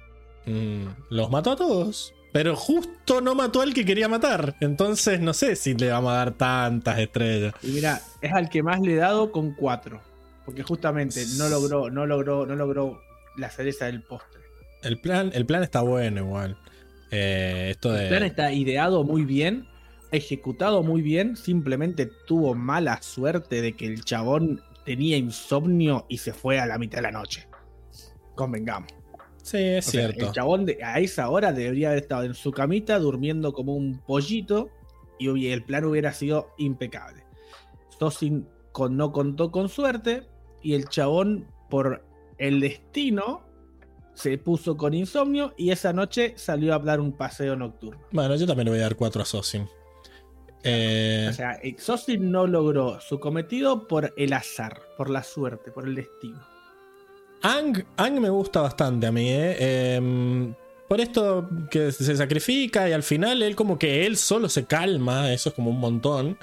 Mm, 0.45 0.87
los 1.09 1.29
mató 1.31 1.51
a 1.51 1.55
todos. 1.55 2.13
Pero 2.31 2.55
justo 2.55 3.21
no 3.21 3.33
mató 3.33 3.61
al 3.61 3.73
que 3.73 3.83
quería 3.83 4.07
matar. 4.07 4.55
Entonces 4.61 5.19
no 5.19 5.33
sé 5.33 5.55
si 5.55 5.73
le 5.73 5.89
vamos 5.89 6.11
a 6.11 6.17
dar 6.17 6.31
tantas 6.37 6.99
estrellas. 6.99 7.55
Y 7.63 7.67
mira, 7.69 8.01
es 8.21 8.31
al 8.31 8.49
que 8.49 8.61
más 8.61 8.79
le 8.81 8.93
he 8.93 8.97
dado 8.97 9.31
con 9.31 9.55
cuatro. 9.55 9.99
Porque 10.45 10.61
justamente 10.61 11.23
no 11.37 11.49
logró, 11.49 11.89
no 11.89 12.05
logró, 12.05 12.45
no 12.45 12.55
logró 12.55 13.01
la 13.35 13.49
cereza 13.49 13.85
del 13.87 14.03
postre. 14.03 14.41
El 14.83 14.99
plan, 15.01 15.31
el 15.33 15.45
plan 15.47 15.63
está 15.63 15.81
bueno 15.81 16.21
igual. 16.21 16.55
Eh, 17.09 17.69
esto 17.71 17.91
de. 17.91 18.03
El 18.03 18.09
plan 18.09 18.23
está 18.23 18.51
ideado 18.51 19.03
muy 19.03 19.23
bien, 19.25 19.67
ejecutado 20.11 20.83
muy 20.83 21.01
bien, 21.01 21.35
simplemente 21.35 22.09
tuvo 22.27 22.55
mala 22.55 23.01
suerte 23.01 23.61
de 23.61 23.75
que 23.75 23.85
el 23.85 24.03
chabón 24.03 24.61
tenía 24.85 25.17
insomnio 25.17 26.05
y 26.09 26.17
se 26.17 26.33
fue 26.33 26.59
a 26.59 26.65
la 26.65 26.77
mitad 26.77 26.97
de 26.99 27.03
la 27.03 27.11
noche. 27.11 27.47
Convengamos. 28.35 28.89
Sí, 29.43 29.57
es 29.57 29.87
O 29.87 29.91
sea, 29.91 30.01
cierto. 30.07 30.27
el 30.27 30.31
chabón 30.31 30.65
de- 30.65 30.83
a 30.83 30.99
esa 30.99 31.29
hora 31.29 31.51
debería 31.51 31.89
haber 31.89 32.03
estado 32.03 32.23
en 32.23 32.33
su 32.33 32.51
camita 32.51 32.99
durmiendo 32.99 33.53
como 33.53 33.75
un 33.75 33.99
pollito 34.05 34.69
y 35.17 35.47
el 35.47 35.63
plan 35.63 35.85
hubiera 35.85 36.13
sido 36.13 36.49
impecable. 36.57 37.23
Sosin 37.99 38.47
con, 38.71 38.95
no 38.95 39.11
contó 39.11 39.51
con 39.51 39.67
suerte 39.69 40.27
y 40.61 40.73
el 40.73 40.87
chabón 40.87 41.47
por 41.69 42.05
el 42.37 42.59
destino 42.59 43.41
se 44.13 44.37
puso 44.37 44.77
con 44.77 44.93
insomnio 44.93 45.53
y 45.57 45.71
esa 45.71 45.93
noche 45.93 46.33
salió 46.37 46.73
a 46.73 46.79
dar 46.79 46.99
un 46.99 47.11
paseo 47.13 47.55
nocturno. 47.55 48.01
Bueno, 48.11 48.35
yo 48.35 48.45
también 48.45 48.65
le 48.65 48.71
voy 48.71 48.79
a 48.79 48.83
dar 48.83 48.95
4 48.95 49.21
a 49.21 49.25
Sosin. 49.25 49.67
Eh, 50.63 51.27
O 51.29 51.33
sea, 51.33 51.59
Sosin 51.77 52.31
no 52.31 52.45
logró 52.47 52.99
su 52.99 53.19
cometido 53.19 53.87
por 53.87 54.13
el 54.17 54.33
azar, 54.33 54.81
por 54.97 55.09
la 55.09 55.23
suerte, 55.23 55.71
por 55.71 55.87
el 55.87 55.95
destino. 55.95 56.45
Ang, 57.41 57.83
Ang 57.97 58.19
me 58.19 58.29
gusta 58.29 58.61
bastante 58.61 59.07
a 59.07 59.11
mí, 59.11 59.29
¿eh? 59.29 59.95
Em, 59.95 60.53
por 60.89 60.99
esto 60.99 61.47
que 61.71 61.91
se 61.91 62.15
sacrifica 62.17 62.89
y 62.89 62.91
al 62.93 63.03
final 63.03 63.41
él 63.43 63.55
como 63.55 63.79
que 63.79 64.05
él 64.05 64.17
solo 64.17 64.49
se 64.49 64.65
calma, 64.65 65.31
eso 65.31 65.49
es 65.49 65.55
como 65.55 65.69
un 65.69 65.79
montón. 65.79 66.37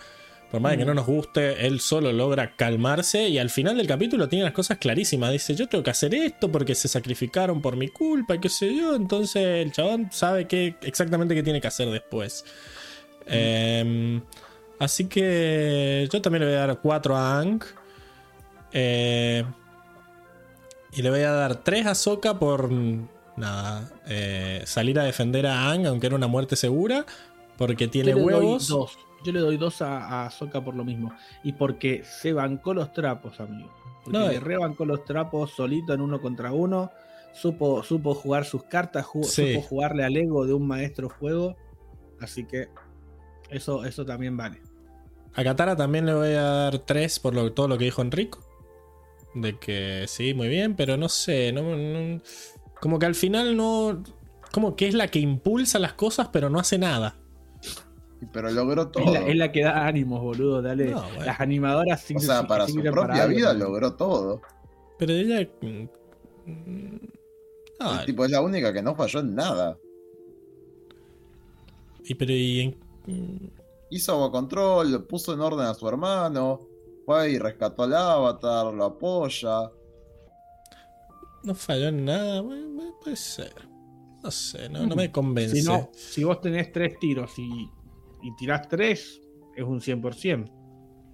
Por 0.51 0.61
más 0.61 0.73
de 0.73 0.78
que 0.78 0.85
Mm. 0.85 0.89
no 0.89 0.95
nos 0.95 1.07
guste, 1.07 1.67
él 1.67 1.81
solo 1.81 2.12
logra 2.12 2.55
calmarse 2.55 3.28
y 3.28 3.36
al 3.39 3.51
final 3.51 3.77
del 3.77 3.89
capítulo 3.89 4.28
tiene 4.28 4.45
las 4.45 4.55
cosas 4.55 4.78
clarísimas. 4.78 5.33
Dice, 5.33 5.57
yo 5.57 5.69
tengo 5.69 5.83
que 5.83 5.91
hacer 5.91 6.15
esto 6.15 6.51
porque 6.53 6.77
se 6.77 6.86
sacrificaron 6.86 7.61
por 7.61 7.77
mi 7.77 7.89
culpa 7.89 8.36
y 8.36 8.39
qué 8.39 8.49
sé 8.49 8.75
yo. 8.75 8.95
Entonces 8.95 9.43
el 9.45 9.73
chabón 9.73 10.09
sabe 10.12 10.47
qué, 10.47 10.77
exactamente 10.83 11.35
qué 11.35 11.43
tiene 11.43 11.61
que 11.61 11.67
hacer 11.67 11.91
después. 11.91 12.45
Em, 13.27 14.23
así 14.79 15.07
que 15.07 16.09
yo 16.13 16.23
también 16.23 16.45
le 16.45 16.51
voy 16.51 16.57
a 16.57 16.67
dar 16.67 16.81
4 16.81 17.17
a 17.17 17.39
Ang. 17.41 17.63
Eh, 18.73 19.45
y 20.93 21.03
le 21.03 21.11
voy 21.11 21.21
a 21.21 21.33
dar 21.33 21.57
3 21.57 21.87
a 21.87 21.95
Soka 21.95 22.39
por 22.39 22.71
nada, 23.37 23.91
eh, 24.07 24.63
salir 24.65 24.99
a 24.99 25.05
defender 25.05 25.47
a 25.47 25.71
Ang, 25.71 25.87
aunque 25.87 26.07
era 26.07 26.17
una 26.17 26.27
muerte 26.27 26.57
segura, 26.57 27.05
porque 27.59 27.89
tiene 27.89 28.13
Yo 28.13 28.19
huevos. 28.19 28.69
dos. 28.69 28.99
Yo 29.25 29.33
le 29.33 29.41
doy 29.41 29.57
dos 29.57 29.83
a, 29.83 30.25
a 30.27 30.31
Soka 30.31 30.63
por 30.65 30.75
lo 30.75 30.85
mismo. 30.85 31.13
Y 31.43 31.53
porque 31.55 32.03
se 32.05 32.33
bancó 32.33 32.75
los 32.75 32.93
trapos, 32.93 33.41
amigo. 33.41 33.71
Porque 34.05 34.19
No, 34.19 34.29
le 34.29 34.37
eh. 34.37 34.41
rebancó 34.41 34.85
los 34.85 35.05
trapos 35.05 35.51
solito 35.51 35.93
en 35.93 36.01
uno 36.01 36.21
contra 36.21 36.53
uno. 36.53 36.91
Supo, 37.33 37.83
supo 37.83 38.15
jugar 38.15 38.45
sus 38.45 38.63
cartas, 38.65 39.07
Sí. 39.25 39.55
supo 39.55 39.67
jugarle 39.67 40.05
al 40.05 40.17
ego 40.17 40.47
de 40.47 40.55
un 40.55 40.67
maestro 40.67 41.11
fuego. 41.11 41.57
Así 42.21 42.45
que 42.47 42.69
eso, 43.50 43.84
eso 43.84 44.05
también 44.05 44.36
vale. 44.36 44.60
A 45.34 45.44
Katara 45.44 45.76
también 45.76 46.07
le 46.07 46.15
voy 46.15 46.28
a 46.31 46.42
dar 46.42 46.78
3 46.78 47.18
por 47.20 47.34
lo- 47.34 47.52
todo 47.52 47.68
lo 47.68 47.76
que 47.78 47.84
dijo 47.84 48.02
Enrico. 48.02 48.41
De 49.34 49.58
que 49.58 50.05
sí, 50.08 50.33
muy 50.33 50.49
bien, 50.49 50.75
pero 50.76 50.97
no 50.97 51.08
sé, 51.10 51.52
no, 51.52 51.76
no- 51.76 52.20
como 52.81 52.99
que 52.99 53.07
al 53.07 53.15
final 53.15 53.57
no... 53.57 54.02
Como 54.52 54.76
que 54.76 54.89
es 54.89 54.94
la 54.94 55.08
que 55.08 55.18
impulsa 55.18 55.78
las 55.78 55.92
cosas, 55.92 56.28
pero 56.33 56.49
no 56.49 56.58
hace 56.58 56.78
nada. 56.78 57.16
Pero 58.33 58.50
logró 58.50 58.89
todo. 58.89 59.05
Es 59.05 59.12
la, 59.12 59.26
es 59.28 59.36
la 59.36 59.52
que 59.52 59.62
da 59.62 59.86
ánimos, 59.86 60.23
boludo. 60.23 60.62
Dale. 60.62 60.86
No, 60.86 61.02
bueno. 61.02 61.25
Las 61.26 61.41
animadoras 61.41 62.02
o 62.02 62.07
siguen- 62.07 62.20
sea, 62.23 62.47
para 62.47 62.66
su 62.66 62.81
propia 62.81 63.26
vida 63.26 63.52
logró 63.52 63.92
todo. 63.94 64.41
Pero 64.99 65.12
ella... 65.12 65.47
mm, 65.60 65.84
no, 67.81 68.00
El 68.00 68.07
tipo 68.07 68.25
es 68.25 68.31
la 68.31 68.41
única 68.41 68.73
que 68.73 68.81
no 68.83 68.94
falló 68.94 69.20
en 69.20 69.34
nada. 69.34 69.76
y 72.05 72.15
pero 72.15 72.33
y 72.33 72.60
en- 72.60 72.76
Hizo 73.91 74.12
agua 74.12 74.31
control, 74.33 75.07
puso 75.07 75.33
en 75.35 75.41
orden 75.41 75.67
a 75.67 75.75
su 75.75 75.89
hermano, 75.89 76.60
fue 77.05 77.31
y 77.33 77.39
rescató 77.39 77.85
al 77.85 77.94
avatar, 77.94 78.73
lo 78.75 78.85
apoya. 78.85 79.70
no 81.44 81.55
falló 81.55 81.89
en 81.89 82.05
nada, 82.05 82.43
puede 83.02 83.17
ser. 83.17 83.52
No 84.23 84.31
sé, 84.33 84.68
no, 84.68 84.85
no 84.86 84.97
me 84.97 85.12
convence. 85.12 85.60
Si, 85.60 85.67
no, 85.67 85.91
si 85.94 86.25
vos 86.25 86.41
tenés 86.41 86.73
tres 86.73 86.99
tiros 86.99 87.31
y, 87.39 87.44
y 88.23 88.35
tirás 88.36 88.67
tres, 88.68 89.20
es 89.55 89.62
un 89.65 89.81
100%. 89.81 90.52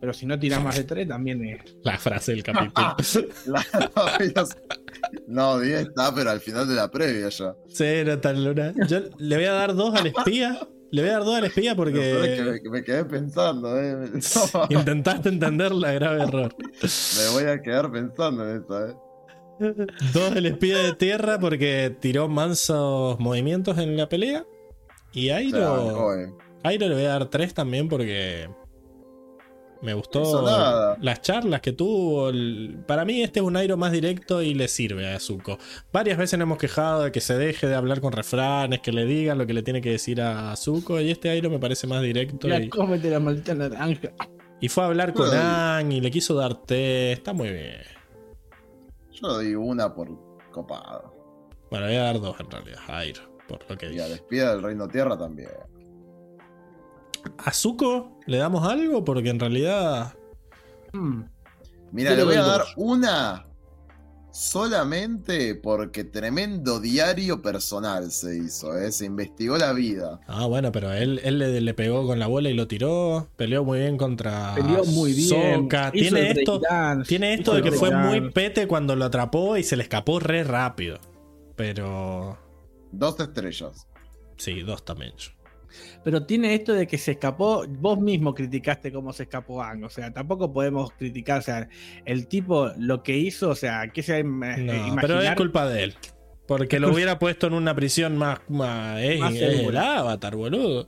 Pero 0.01 0.13
si 0.15 0.25
no 0.27 0.37
tirás 0.39 0.65
más 0.65 0.77
de 0.77 0.85
tres, 0.85 1.07
también 1.07 1.45
es. 1.45 1.77
La 1.85 1.99
frase 1.99 2.33
del 2.33 2.43
capítulo. 2.43 2.97
La- 3.47 4.47
no, 5.29 5.59
10 5.61 5.81
está, 5.89 6.15
pero 6.15 6.31
al 6.31 6.41
final 6.41 6.67
de 6.67 6.75
la 6.75 6.91
previa 6.91 7.29
ya. 7.29 7.55
sí, 7.69 7.85
no 8.05 8.19
tan 8.19 8.43
luna. 8.43 8.73
Yo 8.89 8.99
le 9.19 9.37
voy 9.37 9.45
a 9.45 9.53
dar 9.53 9.75
dos 9.75 9.95
al 9.95 10.07
espía. 10.07 10.59
Le 10.93 11.01
voy 11.01 11.11
a 11.11 11.15
dar 11.15 11.25
dos 11.25 11.35
al 11.35 11.45
espía 11.45 11.75
Lo 11.75 11.85
peor 11.85 11.97
es 12.27 12.39
que 12.39 12.45
porque 12.45 12.61
me, 12.65 12.71
me 12.71 12.85
quedé 12.85 13.05
pensando, 13.07 13.81
eh. 13.81 14.11
intentaste 14.69 15.31
entender 15.31 15.73
la 15.73 15.93
grave 15.93 16.23
error. 16.23 16.55
me 16.61 17.29
voy 17.33 17.45
a 17.51 17.63
quedar 17.63 17.91
pensando 17.91 18.47
en 18.47 18.63
eso, 18.63 18.89
eh. 18.89 18.95
Dos 20.13 20.35
del 20.35 20.47
espía 20.47 20.77
de 20.79 20.93
tierra 20.93 21.39
porque 21.39 21.97
tiró 21.99 22.29
mansos 22.29 23.19
movimientos 23.19 23.79
en 23.79 23.97
la 23.97 24.09
pelea. 24.09 24.45
Y 25.15 25.31
O 25.31 25.31
sea, 25.31 25.37
Airo, 25.39 25.95
joven. 25.95 26.35
Airo 26.63 26.89
le 26.89 26.95
voy 26.95 27.05
a 27.05 27.09
dar 27.09 27.31
tres 27.31 27.55
también 27.55 27.89
porque 27.89 28.51
me 29.83 29.95
gustó 29.95 30.43
las 31.01 31.21
charlas 31.23 31.61
que 31.61 31.73
tuvo. 31.73 32.31
Para 32.87 33.05
mí 33.05 33.23
este 33.23 33.41
es 33.41 33.45
un 33.47 33.57
Airo 33.57 33.77
más 33.77 33.93
directo 33.93 34.41
y 34.43 34.55
le 34.55 34.69
sirve 34.69 35.13
a 35.13 35.19
Zuko. 35.21 35.59
Varias 35.93 36.17
veces 36.19 36.39
nos 36.39 36.47
hemos 36.47 36.59
quejado 36.59 37.03
de 37.05 37.13
que 37.13 37.21
se 37.21 37.37
deje 37.37 37.67
de 37.67 37.75
hablar 37.75 38.01
con 38.01 38.13
refranes, 38.13 38.81
que 38.81 38.93
le 38.93 39.05
digan 39.05 39.39
lo 39.39 39.47
que 39.47 39.55
le 39.55 39.63
tiene 39.63 39.81
que 39.81 39.91
decir 39.91 40.21
a 40.21 40.55
Zuko. 40.57 41.01
Y 41.01 41.11
este 41.11 41.29
Airo 41.31 41.51
me 41.51 41.59
parece 41.59 41.87
más 41.87 42.01
directo. 42.03 42.49
Ya 42.49 42.61
Y, 42.61 42.69
cómete 42.69 43.11
la 43.11 43.21
maldita 43.21 43.55
naranja. 43.55 44.11
y 44.61 44.69
fue 44.69 44.85
a 44.85 44.87
hablar 44.87 45.13
con. 45.13 45.29
Ang 45.35 45.93
y 45.93 46.01
le 46.01 46.11
quiso 46.11 46.35
dar 46.35 46.55
té. 46.63 47.13
Está 47.13 47.33
muy 47.33 47.51
bien. 47.51 47.81
Yo 49.11 49.29
le 49.29 49.35
doy 49.35 49.55
una 49.55 49.93
por 49.95 50.09
copado. 50.53 51.13
Bueno, 51.71 51.87
voy 51.87 51.97
a 51.97 52.03
dar 52.03 52.21
dos 52.21 52.39
en 52.39 52.51
realidad 52.51 52.81
Airo, 52.89 53.23
por 53.49 53.61
lo 53.69 53.77
que 53.77 53.87
Y 53.87 53.91
dije. 53.91 54.03
a 54.05 54.09
la 54.09 54.15
espía 54.17 54.51
del 54.51 54.63
Reino 54.63 54.87
Tierra 54.89 55.17
también. 55.19 55.49
¿A 57.39 57.53
Zuko 57.53 58.19
le 58.27 58.39
damos 58.39 58.67
algo? 58.67 59.05
Porque 59.05 59.31
en 59.31 59.41
realidad. 59.41 60.15
Mm, 60.93 61.23
Mira, 61.93 62.15
le 62.15 62.25
voy 62.25 62.37
a 62.37 62.43
dar 62.43 62.63
una 62.77 63.47
solamente 64.31 65.55
porque 65.55 66.05
tremendo 66.05 66.81
diario 66.81 67.43
personal 67.43 68.11
se 68.11 68.39
hizo, 68.39 68.77
¿eh? 68.79 68.91
se 68.91 69.05
investigó 69.05 69.59
la 69.59 69.75
vida. 69.75 70.21
Ah, 70.27 70.47
bueno, 70.47 70.73
pero 70.73 70.91
él, 70.93 71.21
él 71.23 71.39
le, 71.39 71.61
le 71.61 71.75
pegó 71.75 72.07
con 72.07 72.19
la 72.19 72.27
bola 72.29 72.49
y 72.49 72.55
lo 72.55 72.67
tiró. 72.67 73.29
Peleó 73.37 73.63
muy 73.63 73.81
bien 73.81 73.99
contra. 73.99 74.55
Peleó 74.55 74.85
muy 74.87 75.13
bien. 75.13 75.69
Tiene 75.93 76.31
esto, 76.31 76.61
tiene 77.07 77.35
esto 77.35 77.53
hizo 77.53 77.55
de 77.57 77.63
que 77.63 77.73
fue 77.73 77.91
muy 77.95 78.31
pete 78.31 78.67
cuando 78.67 78.97
lo 78.97 79.05
atrapó 79.05 79.57
y 79.59 79.63
se 79.65 79.77
le 79.77 79.83
escapó 79.83 80.19
re 80.19 80.45
rápido. 80.45 80.99
pero 81.57 82.39
Dos 82.91 83.21
estrellas. 83.21 83.87
sí, 84.39 84.61
dos 84.63 84.83
también. 84.85 85.13
Pero 86.05 86.25
tiene 86.25 86.55
esto 86.55 86.73
de 86.73 86.87
que 86.87 86.99
se 86.99 87.13
escapó, 87.13 87.65
vos 87.69 88.01
mismo 88.01 88.35
criticaste 88.35 88.93
cómo 88.93 89.13
se 89.13 89.25
escapó 89.25 89.63
Ang, 89.63 89.85
o 89.85 89.91
sea, 89.91 90.13
tampoco 90.13 90.53
podemos 90.53 90.93
criticar, 90.93 91.41
o 91.41 91.43
sea, 91.43 91.69
el 92.05 92.27
tipo 92.27 92.71
lo 92.79 93.03
que 93.03 93.17
hizo, 93.17 93.51
o 93.51 93.55
sea, 93.55 93.89
que 93.89 94.03
se 94.03 94.23
No, 94.25 94.97
pero 95.01 95.21
es 95.21 95.35
culpa 95.35 95.69
de 95.69 95.85
él. 95.85 95.95
Porque 96.47 96.81
lo 96.81 96.93
hubiera 96.93 97.19
puesto 97.19 97.47
en 97.47 97.55
una 97.55 97.75
prisión 97.75 98.17
más. 98.17 98.41
más 98.49 99.01
es, 99.01 99.21
Más 99.21 99.35
el 99.35 99.77
avatar, 99.77 100.37
boludo. 100.37 100.87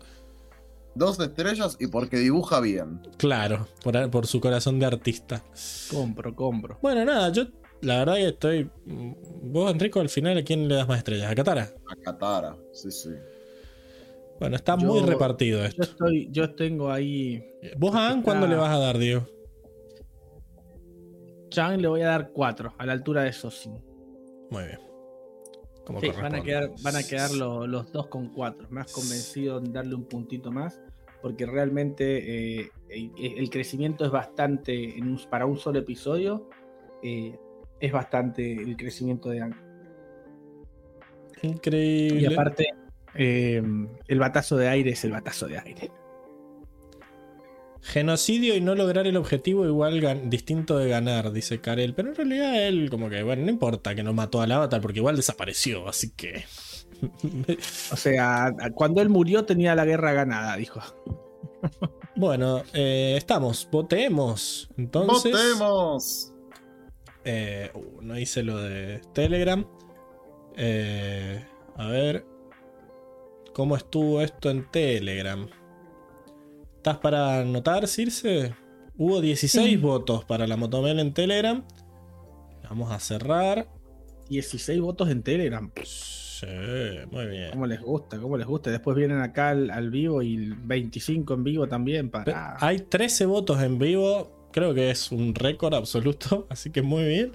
Dos 0.94 1.18
estrellas 1.18 1.76
y 1.80 1.86
porque 1.88 2.18
dibuja 2.18 2.60
bien. 2.60 3.00
Claro, 3.16 3.66
por, 3.82 4.10
por 4.10 4.26
su 4.26 4.40
corazón 4.40 4.78
de 4.78 4.86
artista. 4.86 5.42
Compro, 5.90 6.34
compro. 6.34 6.78
Bueno, 6.82 7.04
nada, 7.04 7.32
yo 7.32 7.46
la 7.80 7.98
verdad 7.98 8.14
que 8.14 8.28
estoy. 8.28 8.70
Vos, 8.86 9.70
Enrico, 9.70 10.00
al 10.00 10.08
final, 10.08 10.38
¿a 10.38 10.44
quién 10.44 10.68
le 10.68 10.74
das 10.74 10.88
más 10.88 10.98
estrellas? 10.98 11.30
¿A 11.30 11.34
Katara? 11.34 11.70
A 11.86 11.96
Katara, 11.96 12.56
sí, 12.72 12.90
sí. 12.90 13.10
Bueno, 14.40 14.56
está 14.56 14.76
Yo- 14.76 14.86
muy 14.88 15.00
repartido 15.00 15.64
esto. 15.64 15.76
Yo 15.82 15.82
estoy, 15.90 16.28
yo 16.30 16.54
tengo 16.54 16.90
ahí. 16.90 17.42
¿Vos 17.76 17.94
a 17.94 18.08
Anne 18.10 18.22
cuándo 18.22 18.46
le 18.46 18.56
vas 18.56 18.70
a 18.74 18.78
dar, 18.78 18.98
Diego? 18.98 19.26
Chang 21.50 21.80
le 21.80 21.88
voy 21.88 22.02
a 22.02 22.08
dar 22.08 22.30
4, 22.32 22.74
a 22.78 22.86
la 22.86 22.92
altura 22.92 23.22
de 23.22 23.32
Sosin. 23.32 23.74
Muy 24.50 24.64
bien. 24.64 24.78
Como 25.86 26.00
Sí, 26.00 26.08
van 26.20 26.34
a 26.34 26.42
quedar, 26.42 26.70
van 26.82 26.96
a 26.96 27.02
quedar 27.02 27.30
lo- 27.32 27.66
los 27.66 27.92
dos 27.92 28.06
con 28.08 28.30
4. 28.30 28.66
Me 28.70 28.80
has 28.80 28.92
convencido 28.92 29.58
en 29.58 29.72
darle 29.72 29.94
un 29.94 30.04
puntito 30.04 30.50
más. 30.50 30.80
Porque 31.22 31.46
realmente 31.46 32.60
eh, 32.60 32.70
el, 32.90 33.10
el 33.38 33.50
crecimiento 33.50 34.04
es 34.04 34.10
bastante. 34.10 34.98
en 34.98 35.08
un- 35.08 35.20
para 35.30 35.46
un 35.46 35.56
solo 35.58 35.78
episodio. 35.78 36.48
eh, 37.02 37.38
es 37.80 37.92
bastante 37.92 38.52
el 38.54 38.76
crecimiento 38.78 39.28
de 39.28 39.42
Ang. 39.42 39.54
Increíble. 41.42 42.20
Y 42.22 42.26
aparte, 42.32 42.66
eh, 43.14 43.62
el 44.08 44.18
batazo 44.18 44.56
de 44.56 44.68
aire 44.68 44.90
es 44.90 45.04
el 45.04 45.12
batazo 45.12 45.46
de 45.46 45.58
aire. 45.58 45.90
Genocidio 47.80 48.56
y 48.56 48.62
no 48.62 48.74
lograr 48.74 49.06
el 49.06 49.16
objetivo 49.16 49.66
igual 49.66 50.30
distinto 50.30 50.78
de 50.78 50.88
ganar, 50.88 51.32
dice 51.32 51.60
Karel. 51.60 51.94
Pero 51.94 52.08
en 52.08 52.14
realidad 52.14 52.66
él 52.66 52.88
como 52.88 53.10
que, 53.10 53.22
bueno, 53.22 53.44
no 53.44 53.50
importa 53.50 53.94
que 53.94 54.02
no 54.02 54.14
mató 54.14 54.40
al 54.40 54.52
avatar 54.52 54.80
porque 54.80 55.00
igual 55.00 55.16
desapareció, 55.16 55.88
así 55.88 56.10
que... 56.10 56.44
O 57.92 57.96
sea, 57.96 58.54
cuando 58.74 59.02
él 59.02 59.10
murió 59.10 59.44
tenía 59.44 59.74
la 59.74 59.84
guerra 59.84 60.12
ganada, 60.12 60.56
dijo. 60.56 60.80
bueno, 62.16 62.62
eh, 62.72 63.16
estamos, 63.18 63.68
votemos. 63.70 64.70
Entonces... 64.78 65.32
¡Votemos! 65.32 66.34
Eh, 67.24 67.70
uh, 67.74 68.02
no 68.02 68.18
hice 68.18 68.42
lo 68.42 68.58
de 68.58 69.00
Telegram. 69.12 69.66
Eh, 70.56 71.44
a 71.76 71.86
ver. 71.88 72.33
¿Cómo 73.54 73.76
estuvo 73.76 74.20
esto 74.20 74.50
en 74.50 74.68
Telegram? 74.70 75.46
¿Estás 76.76 76.98
para 76.98 77.40
anotar, 77.40 77.86
Circe? 77.86 78.54
Hubo 78.96 79.20
16 79.20 79.66
Sí. 79.70 79.76
votos 79.76 80.24
para 80.24 80.46
la 80.46 80.56
Motomel 80.56 80.98
en 80.98 81.14
Telegram. 81.14 81.64
Vamos 82.68 82.90
a 82.92 82.98
cerrar. 82.98 83.68
16 84.28 84.80
votos 84.80 85.08
en 85.10 85.22
Telegram. 85.22 85.70
Sí, 85.84 86.46
muy 87.10 87.26
bien. 87.26 87.50
¿Cómo 87.52 87.66
les 87.66 87.80
gusta? 87.80 88.18
¿Cómo 88.18 88.36
les 88.36 88.46
gusta? 88.46 88.70
Después 88.70 88.96
vienen 88.96 89.20
acá 89.20 89.50
al, 89.50 89.70
al 89.70 89.90
vivo 89.90 90.20
y 90.22 90.52
25 90.64 91.34
en 91.34 91.44
vivo 91.44 91.68
también 91.68 92.10
para... 92.10 92.56
Hay 92.60 92.80
13 92.80 93.26
votos 93.26 93.62
en 93.62 93.78
vivo. 93.78 94.48
Creo 94.52 94.74
que 94.74 94.90
es 94.90 95.10
un 95.10 95.34
récord 95.34 95.74
absoluto, 95.74 96.46
así 96.50 96.70
que 96.70 96.82
muy 96.82 97.04
bien. 97.04 97.32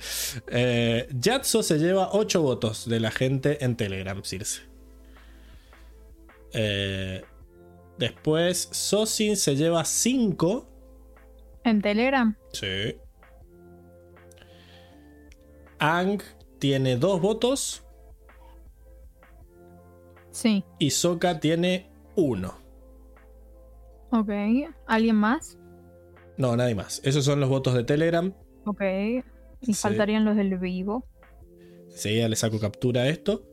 Eh, 0.48 1.07
Yatso 1.17 1.64
se 1.64 1.77
lleva 1.80 2.09
8 2.11 2.41
votos 2.41 2.88
de 2.89 2.99
la 2.99 3.11
gente 3.11 3.64
en 3.64 3.75
Telegram, 3.75 4.22
Circe. 4.23 4.68
Eh, 6.53 7.21
después, 7.97 8.69
Sosin 8.71 9.35
se 9.35 9.55
lleva 9.55 9.85
5. 9.85 10.67
En 11.63 11.81
Telegram. 11.81 12.35
Sí. 12.53 12.95
Ang 15.79 16.21
tiene 16.59 16.97
2 16.97 17.21
votos. 17.21 17.85
Sí. 20.31 20.63
Y 20.77 20.91
Soka 20.91 21.39
tiene 21.39 21.89
1. 22.15 22.53
Ok. 24.11 24.29
¿Alguien 24.87 25.15
más? 25.15 25.57
No, 26.37 26.55
nadie 26.55 26.75
más. 26.75 27.01
Esos 27.03 27.25
son 27.25 27.39
los 27.39 27.49
votos 27.49 27.73
de 27.73 27.83
Telegram. 27.83 28.33
Ok. 28.65 28.81
Y 29.61 29.73
Sí. 29.73 29.73
faltarían 29.73 30.25
los 30.25 30.35
del 30.35 30.57
vivo. 30.57 31.05
Enseguida 31.91 32.29
le 32.29 32.35
saco 32.35 32.59
captura 32.59 33.01
a 33.01 33.09
esto. 33.09 33.43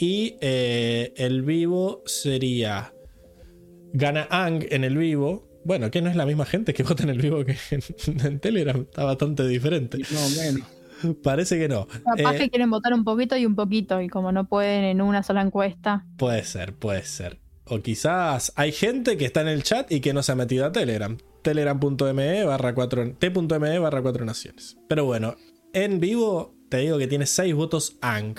Y 0.00 0.36
eh, 0.40 1.12
el 1.16 1.42
vivo 1.42 2.02
sería. 2.06 2.94
Gana 3.92 4.26
Ang 4.30 4.64
en 4.70 4.84
el 4.84 4.96
vivo. 4.96 5.46
Bueno, 5.62 5.90
que 5.90 6.00
no 6.00 6.08
es 6.08 6.16
la 6.16 6.24
misma 6.24 6.46
gente 6.46 6.72
que 6.72 6.82
vota 6.84 7.02
en 7.02 7.10
el 7.10 7.18
vivo 7.18 7.44
que 7.44 7.56
en, 7.70 7.82
en 8.24 8.40
Telegram. 8.40 8.80
Está 8.80 9.04
bastante 9.04 9.46
diferente. 9.46 9.98
No, 9.98 10.42
menos. 10.42 10.66
Parece 11.22 11.58
que 11.58 11.68
no. 11.68 11.86
Capaz 11.86 12.34
Eh, 12.34 12.38
que 12.38 12.50
quieren 12.50 12.70
votar 12.70 12.94
un 12.94 13.04
poquito 13.04 13.36
y 13.36 13.44
un 13.44 13.54
poquito. 13.54 14.00
Y 14.00 14.08
como 14.08 14.32
no 14.32 14.48
pueden 14.48 14.84
en 14.84 15.02
una 15.02 15.22
sola 15.22 15.42
encuesta. 15.42 16.06
Puede 16.16 16.44
ser, 16.44 16.72
puede 16.74 17.04
ser. 17.04 17.38
O 17.66 17.80
quizás 17.80 18.54
hay 18.56 18.72
gente 18.72 19.18
que 19.18 19.26
está 19.26 19.42
en 19.42 19.48
el 19.48 19.62
chat 19.62 19.92
y 19.92 20.00
que 20.00 20.14
no 20.14 20.22
se 20.22 20.32
ha 20.32 20.34
metido 20.34 20.64
a 20.64 20.72
Telegram. 20.72 21.18
Telegram.me 21.42 22.44
barra 22.44 22.74
4 22.74 23.16
t.me 23.18 23.78
barra 23.78 24.00
4 24.00 24.24
naciones. 24.24 24.78
Pero 24.88 25.04
bueno, 25.04 25.36
en 25.74 26.00
vivo 26.00 26.54
te 26.70 26.78
digo 26.78 26.96
que 26.96 27.06
tiene 27.06 27.26
6 27.26 27.54
votos 27.54 27.98
Ang. 28.00 28.36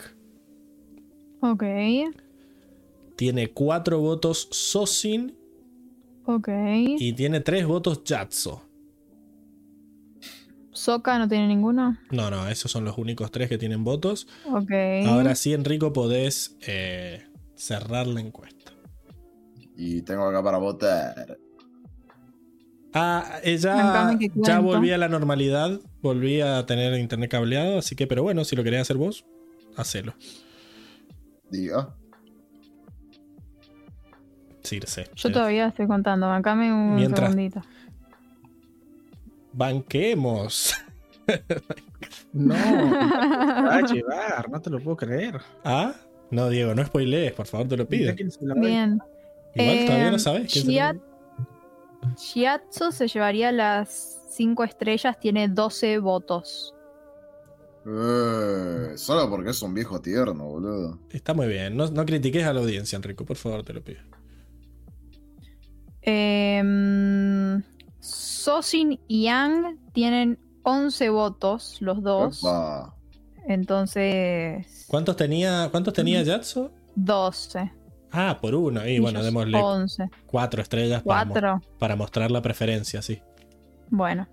Ok. 1.42 1.64
Tiene 3.16 3.52
4 3.52 4.00
votos 4.00 4.48
Sosin 4.52 5.36
Ok. 6.26 6.50
y 6.98 7.14
tiene 7.14 7.42
3 7.42 7.66
votos 7.66 8.02
Jatso. 8.06 8.64
Soka 10.72 11.20
no 11.20 11.28
tiene 11.28 11.48
ninguno. 11.48 11.98
No, 12.12 12.32
no, 12.32 12.48
esos 12.48 12.72
son 12.72 12.86
los 12.86 12.98
únicos 12.98 13.30
3 13.32 13.50
que 13.50 13.58
tienen 13.58 13.84
votos. 13.84 14.28
Ok. 14.46 14.72
Ahora 15.06 15.36
sí, 15.36 15.54
Enrico, 15.54 15.92
podés 15.94 16.58
eh, 16.66 17.28
cerrar 17.56 18.08
la 18.08 18.22
encuesta. 18.22 18.72
Y 19.76 20.02
tengo 20.04 20.24
acá 20.26 20.42
para 20.42 20.58
votar. 20.58 21.38
Ah, 22.94 23.40
ella 23.44 24.18
que 24.20 24.32
ya 24.36 24.60
volví 24.60 24.92
a 24.92 24.98
la 24.98 25.08
normalidad, 25.08 25.80
volví 26.02 26.42
a 26.42 26.66
tener 26.66 26.98
internet 27.00 27.32
cableado, 27.32 27.78
así 27.78 27.96
que, 27.96 28.06
pero 28.06 28.22
bueno, 28.22 28.44
si 28.44 28.56
lo 28.56 28.64
querés 28.64 28.82
hacer 28.82 28.98
vos, 28.98 29.26
hacelo. 29.78 30.14
Diga. 31.52 31.94
Circe. 34.64 35.10
Yo 35.16 35.30
Eh, 35.30 35.32
todavía 35.32 35.68
estoy 35.68 35.88
contando. 35.88 36.28
Bancame 36.28 36.72
un 36.74 36.96
Mientras- 36.96 37.30
segundito. 37.32 37.62
Banquemos. 39.54 40.74
No, 42.34 42.54
te 42.54 42.60
va 43.68 43.76
a 43.76 43.82
llevar, 43.82 44.50
no 44.50 44.62
te 44.62 44.70
lo 44.70 44.80
puedo 44.80 44.98
creer. 44.98 45.42
¿Ah? 45.64 45.94
No, 46.30 46.48
Diego, 46.50 46.74
no 46.74 46.86
spoilees, 46.86 47.34
por 47.34 47.46
favor, 47.48 47.68
te 47.68 47.76
lo 47.78 47.86
pido. 47.88 48.14
Bien. 48.56 49.00
Igual 49.56 49.86
todavía 49.86 50.10
no 50.12 50.16
Eh, 50.16 50.20
sabes 50.20 50.52
quién 50.54 50.66
se 50.66 50.72
lo- 50.72 50.78
Shiat- 50.78 51.02
Shiatsu 52.18 52.92
se 52.94 53.08
llevaría 53.08 53.52
las 53.52 54.22
5 54.30 54.64
estrellas. 54.64 55.20
Tiene 55.20 55.50
12 55.50 56.00
votos. 56.00 56.74
Eh, 57.86 58.94
solo 58.98 59.30
porque 59.30 59.50
es 59.52 59.62
un 59.62 59.74
viejo 59.74 60.02
tierno, 60.02 60.46
boludo. 60.46 61.00
Está 61.10 61.34
muy 61.34 61.48
bien. 61.48 61.76
No, 61.76 61.88
no 61.90 62.06
critiques 62.06 62.44
a 62.46 62.54
la 62.54 62.60
audiencia, 62.62 62.96
Enrico, 62.96 63.26
por 63.26 63.38
favor, 63.38 63.64
te 63.64 63.74
lo 63.74 63.84
pido. 63.84 64.02
Em, 66.32 67.62
Sosin 68.00 69.00
y 69.08 69.24
Yang 69.24 69.78
tienen 69.94 70.40
11 70.64 71.10
votos, 71.10 71.78
los 71.82 72.02
dos. 72.02 72.44
Opa. 72.44 72.96
Entonces, 73.48 74.86
¿Cuántos 74.88 75.16
tenía, 75.16 75.68
cuántos 75.72 75.94
tenía 75.94 76.22
Yatso? 76.22 76.72
12. 76.96 77.72
Ah, 78.12 78.40
por 78.42 78.54
uno. 78.56 78.86
Y 78.88 79.00
bueno, 79.00 79.24
démosle 79.24 79.58
11. 79.60 80.10
cuatro 80.28 80.62
estrellas 80.62 81.02
para, 81.04 81.26
mo- 81.26 81.32
4. 81.34 81.62
para 81.80 81.96
mostrar 81.96 82.30
la 82.30 82.42
preferencia, 82.42 83.02
sí. 83.02 83.22
Bueno. 83.90 84.28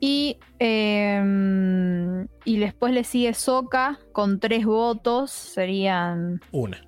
Y, 0.00 0.38
em, 0.58 2.26
y 2.44 2.58
después 2.58 2.92
le 2.94 3.04
sigue 3.04 3.34
Soka 3.34 3.98
con 4.12 4.40
3 4.40 4.64
votos. 4.64 5.30
Serían 5.30 6.40
Una. 6.52 6.80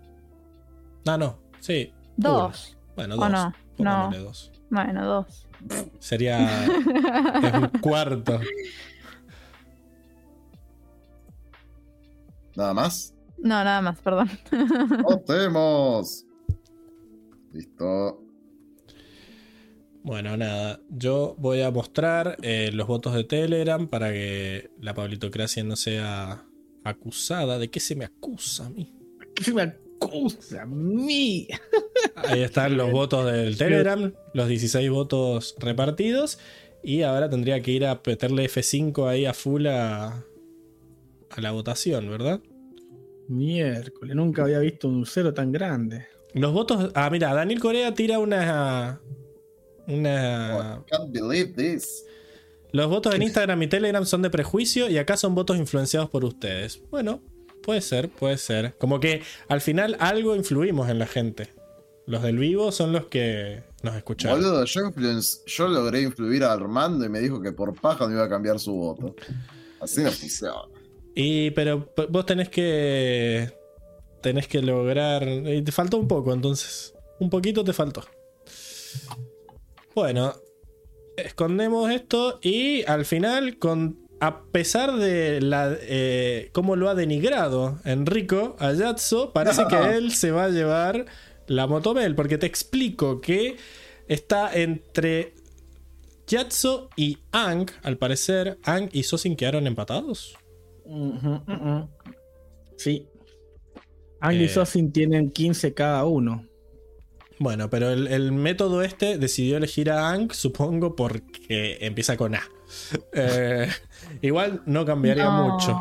Ah, 1.07 1.19
no. 1.19 1.39
Sí. 1.61 1.93
2. 2.17 2.79
Bueno, 2.97 3.15
¿O 3.17 3.19
dos. 3.19 3.31
no? 3.31 3.53
Pongámosle 3.77 4.19
No. 4.19 4.25
dos. 4.25 4.53
Bueno, 4.71 5.05
2. 5.07 5.49
Sería 5.99 6.65
es 6.67 7.55
un 7.55 7.69
cuarto. 7.81 8.41
Nada 12.57 12.75
más. 12.75 13.15
No, 13.39 13.63
nada 13.65 13.81
más, 13.83 13.99
perdón. 14.01 14.31
Votemos. 15.03 16.25
Listo. 17.53 18.22
Bueno, 20.05 20.37
nada. 20.37 20.81
Yo 20.89 21.37
voy 21.39 21.63
a 21.63 21.71
mostrar 21.71 22.37
eh, 22.43 22.71
los 22.73 22.87
votos 22.87 23.15
de 23.15 23.25
Telegram 23.25 23.87
para 23.87 24.13
que 24.13 24.71
la 24.81 24.95
Pablitocracia 24.95 25.63
no 25.63 25.77
sea 25.77 26.45
acusada. 26.85 27.59
¿De 27.59 27.71
qué 27.71 27.79
se 27.79 27.95
me 27.95 28.05
acusa 28.05 28.67
a 28.67 28.71
mí? 28.71 28.93
¿Qué 29.35 29.45
se 29.45 29.55
me 29.55 29.63
acusa 29.63 30.63
a 30.63 30.67
mí? 30.67 31.47
Ahí 32.17 32.43
están 32.43 32.77
los 32.77 32.91
votos 32.91 33.31
del 33.31 33.57
Telegram, 33.57 34.13
los 34.35 34.49
16 34.49 34.91
votos 34.91 35.55
repartidos. 35.59 36.39
Y 36.83 37.03
ahora 37.03 37.31
tendría 37.31 37.61
que 37.61 37.71
ir 37.71 37.87
a 37.87 38.01
meterle 38.05 38.45
F5 38.47 39.09
ahí 39.09 39.25
a 39.25 39.33
full 39.33 39.69
a, 39.69 40.25
a 41.31 41.41
la 41.41 41.53
votación, 41.53 42.11
¿verdad? 42.11 42.41
Miércoles, 43.29 44.17
nunca 44.17 44.43
había 44.43 44.59
visto 44.59 44.89
un 44.89 45.07
cero 45.07 45.33
tan 45.33 45.53
grande. 45.53 46.07
Los 46.35 46.53
votos. 46.53 46.91
Ah, 46.95 47.09
mira, 47.11 47.33
Daniel 47.35 47.61
Corea 47.61 47.95
tira 47.95 48.19
una. 48.19 49.01
Una. 49.87 50.79
Oh, 50.81 50.87
can't 50.87 51.11
believe 51.13 51.55
this. 51.55 52.05
Los 52.73 52.89
votos 52.89 53.15
en 53.15 53.23
Instagram 53.23 53.63
y 53.63 53.67
Telegram 53.67 54.05
son 54.07 54.23
de 54.23 54.31
prejuicio 54.31 54.89
y 54.89 54.97
acá 54.97 55.17
son 55.17 55.35
votos 55.35 55.59
influenciados 55.59 56.09
por 56.09 56.25
ustedes. 56.25 56.81
Bueno, 56.91 57.23
puede 57.63 57.83
ser, 57.83 58.09
puede 58.09 58.39
ser. 58.39 58.75
Como 58.79 58.99
que 58.99 59.23
al 59.49 59.61
final 59.61 59.97
algo 60.01 60.35
influimos 60.35 60.89
en 60.89 60.99
la 60.99 61.07
gente. 61.07 61.53
Los 62.07 62.23
del 62.23 62.39
vivo 62.39 62.73
son 62.73 62.93
los 62.93 63.07
que 63.07 63.63
nos 63.83 63.95
escucharon. 63.95 64.41
Boludo, 64.41 64.65
yo, 64.65 65.69
logré 65.69 66.03
influir 66.03 66.45
a 66.45 66.53
Armando 66.53 67.05
y 67.05 67.09
me 67.11 67.21
dijo 67.21 67.41
que 67.41 67.53
por 67.53 67.79
paja 67.79 68.07
no 68.07 68.13
iba 68.13 68.25
a 68.25 68.29
cambiar 68.29 68.59
su 68.59 68.73
voto. 68.73 69.15
Así 69.81 70.03
no 70.03 70.11
funciona. 70.11 70.63
Y 71.15 71.51
pero 71.51 71.93
vos 72.09 72.27
tenés 72.27 72.49
que. 72.49 73.53
Tenés 74.23 74.49
que 74.49 74.63
lograr. 74.63 75.29
y 75.29 75.63
te 75.63 75.73
faltó 75.73 75.99
un 75.99 76.09
poco, 76.09 76.33
entonces. 76.33 76.95
Un 77.21 77.29
poquito 77.29 77.63
te 77.63 77.73
faltó. 77.73 78.03
Bueno. 79.95 80.33
Escondemos 81.17 81.91
esto. 81.91 82.39
Y 82.43 82.85
al 82.85 83.05
final, 83.05 83.59
con. 83.59 84.01
A 84.21 84.45
pesar 84.53 84.97
de 84.97 85.41
la. 85.41 85.77
eh, 85.81 86.51
cómo 86.53 86.77
lo 86.77 86.89
ha 86.89 86.95
denigrado 86.95 87.81
Enrico 87.85 88.57
a 88.61 88.73
Yatso, 88.73 89.33
parece 89.33 89.65
que 89.69 89.97
él 89.97 90.13
se 90.13 90.31
va 90.31 90.45
a 90.45 90.49
llevar 90.49 91.07
la 91.49 91.67
Motomel. 91.67 92.15
Porque 92.15 92.39
te 92.39 92.47
explico 92.47 93.21
que 93.21 93.57
está 94.07 94.55
entre 94.55 95.35
Yatso 96.29 96.89
y 96.97 97.19
Ang, 97.33 97.69
al 97.83 97.99
parecer. 97.99 98.59
Ang 98.65 98.89
y 98.93 99.03
Sosin 99.03 99.35
quedaron 99.37 99.67
empatados. 99.67 100.37
Sí. 102.77 103.09
Ang 104.21 104.37
y 104.37 104.45
Eh. 104.45 104.49
Sosin 104.49 104.93
tienen 104.93 105.31
15 105.31 105.75
cada 105.75 106.05
uno. 106.05 106.47
Bueno, 107.43 107.69
pero 107.71 107.91
el, 107.91 108.07
el 108.07 108.31
método 108.31 108.83
este 108.83 109.19
decidió 109.19 109.57
elegir 109.57 109.91
a 109.91 110.11
Ang, 110.11 110.33
supongo, 110.33 110.95
porque 110.95 111.79
empieza 111.81 112.17
con 112.17 112.35
A. 112.37 112.43
Eh, 113.13 113.69
igual 114.23 114.63
no 114.67 114.85
cambiaría 114.87 115.25
No. 115.25 115.49
mucho. 115.55 115.79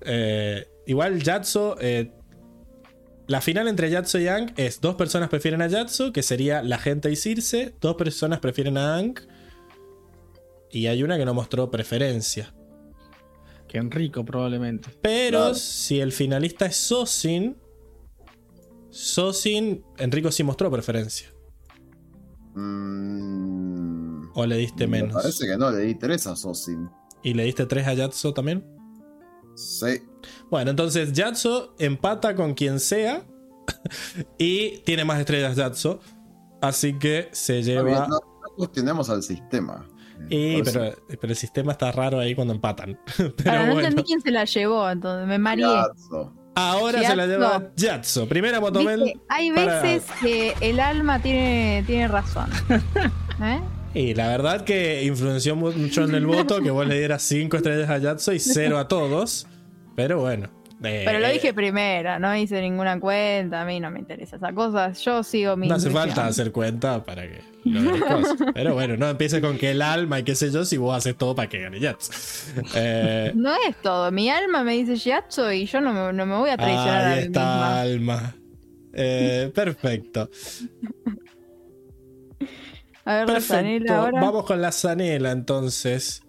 Eh, 0.00 0.66
igual 0.86 1.22
Yatso. 1.22 1.76
eh, 1.80 2.10
la 3.28 3.40
final 3.40 3.68
entre 3.68 3.88
Yatso 3.90 4.18
y 4.18 4.26
Ang 4.28 4.52
es 4.56 4.80
dos 4.80 4.96
personas 4.96 5.28
prefieren 5.28 5.62
a 5.62 5.68
Yatso, 5.68 6.12
que 6.12 6.22
sería 6.22 6.62
la 6.62 6.78
gente 6.78 7.10
y 7.10 7.16
Circe. 7.16 7.74
Dos 7.80 7.94
personas 7.94 8.40
prefieren 8.40 8.76
a 8.76 8.96
Ang. 8.96 9.14
Y 10.70 10.88
hay 10.88 11.02
una 11.04 11.16
que 11.16 11.24
no 11.24 11.34
mostró 11.34 11.70
preferencia. 11.70 12.52
Que 13.68 13.78
Enrico 13.78 14.24
probablemente. 14.24 14.90
Pero 15.02 15.38
Claro. 15.38 15.54
si 15.54 16.00
el 16.00 16.10
finalista 16.12 16.66
es 16.66 16.76
Sosin. 16.76 17.56
Sosin, 18.96 19.84
Enrico 19.98 20.30
sí 20.32 20.42
mostró 20.42 20.70
preferencia. 20.70 21.28
Mm, 22.54 24.30
O 24.34 24.46
le 24.46 24.56
diste 24.56 24.86
me 24.86 25.02
menos. 25.02 25.14
parece 25.14 25.46
que 25.46 25.56
no, 25.56 25.70
le 25.70 25.80
di 25.82 25.94
tres 25.94 26.26
a 26.26 26.34
Sosin. 26.36 26.88
¿Y 27.22 27.34
le 27.34 27.44
diste 27.44 27.66
3 27.66 27.86
a 27.88 27.94
Yatso 27.94 28.32
también? 28.32 28.64
Sí. 29.56 30.00
Bueno, 30.48 30.70
entonces 30.70 31.12
Yatso 31.12 31.74
empata 31.78 32.36
con 32.36 32.54
quien 32.54 32.78
sea. 32.78 33.26
y 34.38 34.78
tiene 34.84 35.04
más 35.04 35.18
estrellas 35.18 35.56
Yatso. 35.56 35.98
Así 36.62 36.96
que 36.98 37.28
se 37.32 37.58
Está 37.58 37.82
bien, 37.82 37.94
lleva. 37.96 38.06
no, 38.06 38.16
no 38.20 38.54
cuestionemos 38.56 39.10
al 39.10 39.22
sistema. 39.24 39.88
Y, 40.30 40.62
pero, 40.62 40.94
pero 41.08 41.32
el 41.32 41.36
sistema 41.36 41.72
está 41.72 41.90
raro 41.92 42.18
ahí 42.20 42.34
cuando 42.34 42.54
empatan. 42.54 42.98
pero 43.16 43.50
Ahora 43.50 43.66
no 43.66 43.72
bueno. 43.74 43.88
entendí 43.88 44.04
quién 44.04 44.20
se 44.20 44.30
la 44.30 44.44
llevó, 44.44 44.88
entonces 44.88 45.26
me 45.26 45.38
mareé. 45.38 45.66
Yatso. 45.66 46.32
Ahora 46.56 47.02
se 47.02 47.14
la 47.14 47.26
lleva 47.26 47.70
Yatso. 47.76 48.26
Primera 48.26 48.60
motomel. 48.60 49.02
Viste, 49.04 49.20
Hay 49.28 49.52
para- 49.52 49.82
veces 49.82 50.10
que 50.20 50.54
el 50.60 50.80
alma 50.80 51.20
tiene, 51.20 51.84
tiene 51.86 52.08
razón. 52.08 52.48
¿Eh? 53.42 53.60
Y 53.94 54.14
la 54.14 54.28
verdad 54.28 54.64
que 54.64 55.04
influenció 55.04 55.54
mucho 55.54 56.04
en 56.04 56.14
el 56.14 56.26
voto 56.26 56.60
que 56.62 56.70
vos 56.70 56.86
le 56.86 56.98
dieras 56.98 57.22
5 57.22 57.56
estrellas 57.58 57.88
a 57.90 57.98
Yatso 57.98 58.32
y 58.32 58.38
0 58.40 58.78
a 58.78 58.88
todos. 58.88 59.46
Pero 59.94 60.18
bueno. 60.20 60.48
Eh, 60.84 61.02
Pero 61.06 61.18
lo 61.20 61.28
dije 61.28 61.54
primero, 61.54 62.18
no 62.18 62.36
hice 62.36 62.60
ninguna 62.60 63.00
cuenta, 63.00 63.62
a 63.62 63.64
mí 63.64 63.80
no 63.80 63.90
me 63.90 63.98
interesa 64.00 64.36
esa 64.36 64.52
cosa, 64.52 64.92
yo 64.92 65.22
sigo 65.22 65.56
mi 65.56 65.68
No 65.68 65.76
hace 65.76 65.90
falta 65.90 66.26
hacer 66.26 66.52
cuenta 66.52 67.02
para 67.04 67.22
que 67.22 67.40
cosas. 68.08 68.36
Pero 68.54 68.74
bueno, 68.74 68.96
no 68.96 69.08
empieces 69.08 69.40
con 69.40 69.56
que 69.58 69.70
el 69.72 69.82
alma 69.82 70.18
y 70.20 70.22
qué 70.24 70.34
sé 70.34 70.50
yo 70.50 70.64
si 70.64 70.76
vos 70.76 70.96
haces 70.96 71.16
todo 71.16 71.34
para 71.34 71.48
que 71.48 71.60
gane 71.60 71.80
Yatso. 71.80 72.12
Eh, 72.74 73.32
No 73.34 73.54
es 73.68 73.76
todo, 73.82 74.10
mi 74.12 74.28
alma 74.30 74.62
me 74.64 74.72
dice 74.74 74.96
Shiatsu 74.96 75.50
y 75.50 75.66
yo 75.66 75.80
no 75.80 75.92
me, 75.92 76.12
no 76.12 76.26
me 76.26 76.36
voy 76.36 76.50
a 76.50 76.56
traicionar 76.56 77.04
a 77.04 77.10
ahí 77.12 77.20
mí 77.20 77.26
está 77.26 77.40
misma. 77.40 77.80
alma. 77.80 78.36
Eh, 78.92 79.50
perfecto. 79.54 80.30
A 83.04 83.14
ver, 83.18 83.26
la 83.28 83.34
Perfecto. 83.34 83.54
Zanela 83.54 83.96
ahora. 83.98 84.20
Vamos 84.20 84.44
con 84.44 84.60
la 84.60 84.72
zanela 84.72 85.30
entonces. 85.30 86.22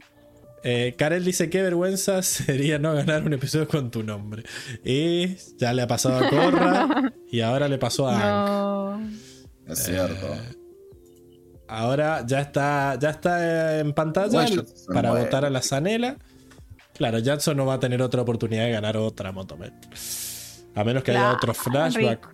Eh, 0.70 0.96
Karel 0.98 1.24
dice 1.24 1.50
qué 1.50 1.62
vergüenza 1.62 2.22
sería 2.24 2.78
no 2.78 2.94
ganar 2.94 3.24
un 3.24 3.32
episodio 3.32 3.70
con 3.70 3.90
tu 3.90 4.04
nombre. 4.04 4.44
Y 4.84 5.38
ya 5.58 5.72
le 5.72 5.82
ha 5.84 5.88
pasado 5.88 6.18
a 6.26 6.30
Corra 6.30 7.14
y 7.32 7.40
ahora 7.40 7.70
le 7.70 7.78
pasó 7.78 8.10
a 8.10 8.20
Hank. 8.20 8.50
No. 8.50 9.72
Es 9.72 9.80
cierto. 9.84 10.28
Ahora 11.70 12.26
ya 12.28 12.42
está, 12.42 13.00
ya 13.00 13.12
está 13.12 13.80
en 13.80 13.94
pantalla 13.94 14.46
para 14.94 15.10
muere. 15.12 15.24
votar 15.26 15.46
a 15.46 15.50
la 15.50 15.62
Zanela. 15.62 16.18
Claro, 16.96 17.20
Jadson 17.24 17.56
no 17.56 17.66
va 17.66 17.76
a 17.76 17.80
tener 17.80 18.02
otra 18.02 18.24
oportunidad 18.24 18.66
de 18.66 18.72
ganar 18.72 18.98
otra 18.98 19.32
Motomet. 19.32 19.74
A 20.76 20.84
menos 20.84 21.02
que 21.02 21.12
haya 21.12 21.32
otro 21.32 21.54
flashback. 21.54 22.28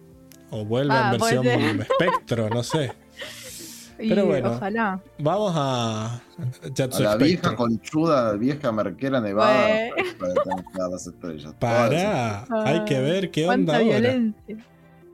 O 0.49 0.65
vuelva 0.65 1.09
Ah, 1.09 1.13
en 1.13 1.19
versión 1.19 1.45
espectro, 1.81 2.49
no 2.49 2.63
sé. 2.63 2.93
Y 4.03 4.09
Pero 4.09 4.25
bueno. 4.25 4.51
Ojalá. 4.51 5.01
Vamos 5.17 5.53
a 5.55 6.15
A 6.15 6.99
la 6.99 7.15
vieja 7.15 7.55
conchuda, 7.55 8.33
vieja 8.33 8.71
merquera 8.71 9.21
nevada. 9.21 9.89
Para 10.19 10.33
tener 10.33 10.89
las 10.91 11.07
estrellas. 11.07 11.55
Para, 11.57 12.45
hay 12.65 12.83
que 12.83 12.99
ver 12.99 13.31
qué 13.31 13.47
onda 13.47 13.77
ahora. 13.77 13.99
violencia. 13.99 14.57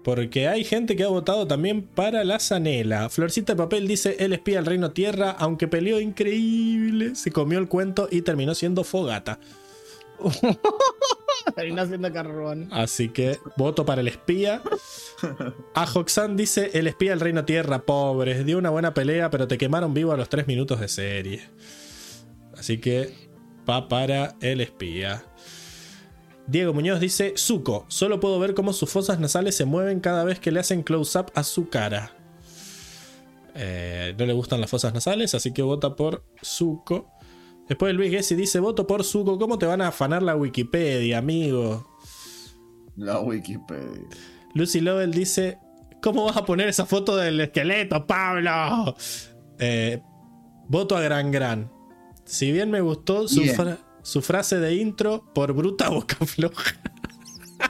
Porque 0.04 0.48
hay 0.48 0.64
gente 0.64 0.96
que 0.96 1.04
ha 1.04 1.10
votado 1.10 1.46
también 1.46 1.84
para 1.84 2.24
la 2.24 2.40
Zanela. 2.40 3.10
Florcita 3.10 3.54
de 3.54 3.58
Papel 3.58 3.88
dice: 3.88 4.16
Él 4.20 4.34
espía 4.34 4.58
al 4.60 4.66
Reino 4.66 4.92
Tierra, 4.92 5.36
aunque 5.38 5.68
peleó 5.68 6.00
increíble, 6.00 7.16
se 7.16 7.32
comió 7.32 7.60
el 7.60 7.68
cuento 7.68 8.08
y 8.10 8.22
terminó 8.22 8.56
siendo 8.56 8.84
fogata. 8.84 9.40
Así 12.72 13.10
que 13.10 13.40
voto 13.58 13.86
para 13.86 14.02
el 14.02 14.08
espía. 14.08 14.62
Ajoxan 15.74 16.38
dice: 16.38 16.72
El 16.74 16.88
espía 16.88 17.12
del 17.12 17.20
Reino 17.20 17.46
Tierra, 17.46 17.80
pobres. 17.80 18.46
Dio 18.46 18.58
una 18.58 18.70
buena 18.70 18.94
pelea, 18.94 19.30
pero 19.30 19.48
te 19.48 19.58
quemaron 19.58 19.94
vivo 19.94 20.12
a 20.12 20.18
los 20.18 20.30
3 20.30 20.48
minutos 20.48 20.80
de 20.80 20.88
serie. 20.88 21.42
Así 22.58 22.80
que 22.80 23.30
va 23.70 23.88
para 23.88 24.36
el 24.42 24.62
espía. 24.62 25.24
Diego 26.48 26.74
Muñoz 26.74 27.00
dice: 27.00 27.34
Zuko, 27.38 27.86
solo 27.88 28.20
puedo 28.20 28.40
ver 28.40 28.54
cómo 28.54 28.74
sus 28.74 28.90
fosas 28.90 29.20
nasales 29.20 29.56
se 29.56 29.66
mueven 29.66 30.00
cada 30.00 30.24
vez 30.24 30.40
que 30.40 30.52
le 30.52 30.60
hacen 30.60 30.84
close-up 30.84 31.32
a 31.36 31.44
su 31.44 31.70
cara. 31.70 32.14
Eh, 33.56 34.16
no 34.18 34.26
le 34.26 34.34
gustan 34.34 34.62
las 34.62 34.70
fosas 34.70 34.94
nasales, 34.94 35.36
así 35.36 35.54
que 35.54 35.62
vota 35.62 35.96
por 35.96 36.24
Zuko. 36.44 37.12
Después 37.70 37.94
Luis 37.94 38.12
Gessi 38.12 38.36
dice: 38.36 38.60
Voto 38.60 38.86
por 38.86 39.04
Zuko. 39.04 39.38
¿Cómo 39.40 39.58
te 39.58 39.66
van 39.66 39.82
a 39.82 39.88
afanar 39.90 40.22
la 40.24 40.36
Wikipedia, 40.36 41.20
amigo? 41.20 41.88
La 42.98 43.20
Wikipedia. 43.22 44.08
Lucy 44.56 44.82
Lovell 44.82 45.12
dice: 45.12 45.60
¿Cómo 46.02 46.26
vas 46.26 46.36
a 46.38 46.46
poner 46.46 46.68
esa 46.68 46.86
foto 46.86 47.16
del 47.16 47.40
esqueleto, 47.40 48.06
Pablo? 48.08 48.96
Eh, 49.60 50.02
voto 50.68 50.98
a 50.98 51.02
Gran 51.02 51.32
Gran. 51.32 51.72
Si 52.26 52.52
bien 52.52 52.70
me 52.72 52.82
gustó 52.82 53.28
su, 53.28 53.44
fra- 53.46 53.78
su 54.02 54.22
frase 54.22 54.60
de 54.60 54.76
intro, 54.76 55.24
por 55.34 55.54
bruta 55.54 55.90
boca 55.90 56.16
floja. 56.26 56.76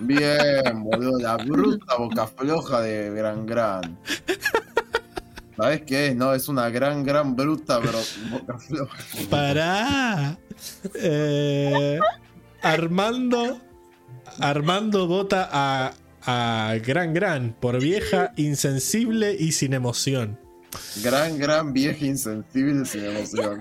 Bien, 0.02 0.84
boludo. 0.84 1.20
La 1.20 1.38
bruta 1.38 1.96
boca 1.98 2.28
floja 2.28 2.82
de 2.82 3.10
Gran 3.12 3.46
Gran. 3.46 3.98
¿Sabes 5.60 5.82
qué 5.82 6.08
es? 6.08 6.16
No, 6.16 6.34
es 6.34 6.48
una 6.48 6.70
gran, 6.70 7.04
gran 7.04 7.36
bruta, 7.36 7.82
pero 7.82 8.00
boca 8.32 8.58
floja. 8.60 8.98
Pará. 9.30 10.38
Eh, 10.96 12.00
Armando. 12.62 13.60
Armando 14.40 15.08
vota 15.08 15.50
a, 15.52 15.94
a 16.24 16.76
Gran 16.86 17.14
Gran 17.14 17.56
por 17.60 17.82
vieja, 17.82 18.32
insensible 18.38 19.36
y 19.38 19.52
sin 19.52 19.74
emoción. 19.74 20.40
Gran, 21.04 21.38
gran 21.38 21.74
vieja 21.74 22.06
insensible 22.06 22.86
sin 22.86 23.06
emoción. 23.06 23.60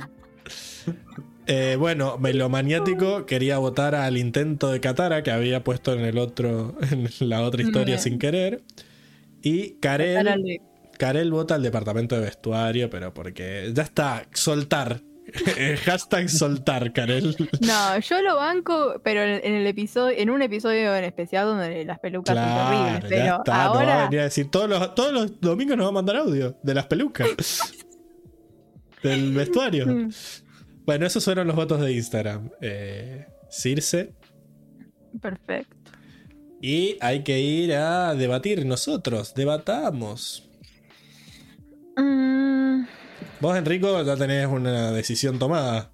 Eh, 1.47 1.77
bueno, 1.79 2.19
Melomaniático 2.19 3.25
quería 3.25 3.59
votar 3.59 3.95
al 3.95 4.19
intento 4.19 4.71
de 4.71 4.81
Katara 4.81 5.23
que 5.23 5.31
había 5.31 5.65
puesto 5.65 5.95
en 5.95 6.01
el 6.01 6.19
otro, 6.19 6.77
en 6.93 7.09
la 7.21 7.43
otra 7.43 7.63
historia 7.63 7.95
Bien. 7.95 8.01
sin 8.01 8.19
querer. 8.19 8.63
Y 9.43 9.71
Karel, 9.81 10.61
Karel 10.99 11.31
vota 11.31 11.55
al 11.55 11.63
departamento 11.63 12.15
de 12.17 12.23
vestuario, 12.23 12.91
pero 12.91 13.15
porque 13.15 13.71
ya 13.75 13.83
está, 13.85 14.27
soltar. 14.35 15.01
Hashtag 15.85 16.29
soltar, 16.31 16.93
Karel. 16.95 17.37
No, 17.61 17.99
yo 17.99 18.23
lo 18.23 18.37
banco, 18.37 19.01
pero 19.05 19.23
en 19.23 19.55
el 19.55 19.67
episodio, 19.67 20.17
en 20.19 20.31
un 20.31 20.41
episodio 20.41 20.97
en 20.97 21.05
especial 21.05 21.47
donde 21.47 21.85
las 21.85 21.99
pelucas 21.99 22.35
son 22.35 22.47
ya 22.47 23.01
Pero 23.09 23.37
está. 23.39 23.53
No 23.53 23.53
va 23.53 23.63
a 23.63 23.65
ahora. 23.67 24.05
venir 24.05 24.21
a 24.21 24.25
decir 24.25 24.51
todos 24.51 24.69
los, 24.71 24.95
todos 24.95 25.13
los 25.13 25.41
domingos 25.41 25.77
nos 25.77 25.85
va 25.87 25.91
a 25.91 25.93
mandar 25.93 26.17
audio 26.17 26.57
de 26.63 26.75
las 26.75 26.87
pelucas. 26.87 27.29
del 29.03 29.33
vestuario. 29.35 29.87
Mm, 29.87 30.11
Bueno, 30.85 31.07
esos 31.07 31.25
fueron 31.25 31.47
los 31.47 31.55
votos 31.57 31.81
de 31.81 31.93
Instagram. 31.93 32.51
Eh, 32.61 33.27
Circe. 33.51 34.15
Perfecto. 35.21 35.77
Y 36.61 36.97
hay 37.01 37.23
que 37.23 37.39
ir 37.39 37.75
a 37.75 38.15
debatir 38.15 38.65
nosotros. 38.67 39.35
Debatamos. 39.35 40.48
Mm, 41.99 42.87
Vos, 43.41 43.57
Enrico, 43.57 44.03
ya 44.03 44.17
tenés 44.17 44.47
una 44.47 44.91
decisión 44.93 45.39
tomada. 45.39 45.91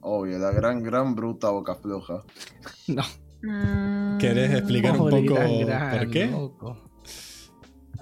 Obvio, 0.00 0.38
la 0.38 0.50
gran, 0.50 0.82
gran 0.82 1.14
bruta 1.14 1.50
boca 1.50 1.74
floja. 1.74 2.22
No. 2.88 3.02
mm, 3.42 4.18
¿Querés 4.18 4.54
explicar 4.54 4.92
un 4.98 5.10
poco 5.10 5.34
gran, 5.34 5.58
gran, 5.60 5.98
por 5.98 6.10
qué? 6.10 6.26
loco. 6.26 6.82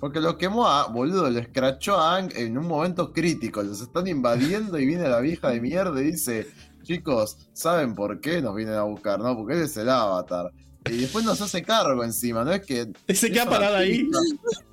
Porque 0.01 0.21
lo 0.21 0.37
quemó 0.37 0.67
a, 0.69 0.89
boludo, 0.89 1.31
lo 1.31 1.39
escrachó 1.39 1.97
a 1.97 2.17
Ang 2.17 2.31
en 2.37 2.59
un 2.59 2.67
momento 2.69 3.13
crítico. 3.13 3.63
Los 3.63 3.81
están 3.81 4.07
invadiendo 4.07 4.79
y 4.79 4.87
viene 4.87 5.09
la 5.09 5.21
vieja 5.21 5.49
de 5.51 5.61
mierda 5.61 5.99
y 6.01 6.13
dice: 6.13 6.47
Chicos, 6.83 7.49
¿saben 7.55 7.95
por 7.95 8.21
qué 8.21 8.43
nos 8.43 8.55
vienen 8.55 8.75
a 8.75 8.83
buscar? 8.83 9.19
No, 9.21 9.35
porque 9.35 9.55
él 9.55 9.63
es 9.63 9.77
el 9.79 9.89
avatar. 9.89 10.51
Y 10.87 10.99
después 10.99 11.25
nos 11.25 11.41
hace 11.41 11.63
cargo 11.63 12.05
encima, 12.05 12.45
¿no? 12.45 12.53
Es 12.53 12.67
que. 12.67 12.93
Se 13.15 13.33
queda 13.33 13.45
es 13.45 13.49
parada 13.49 13.79
ahí. 13.79 14.09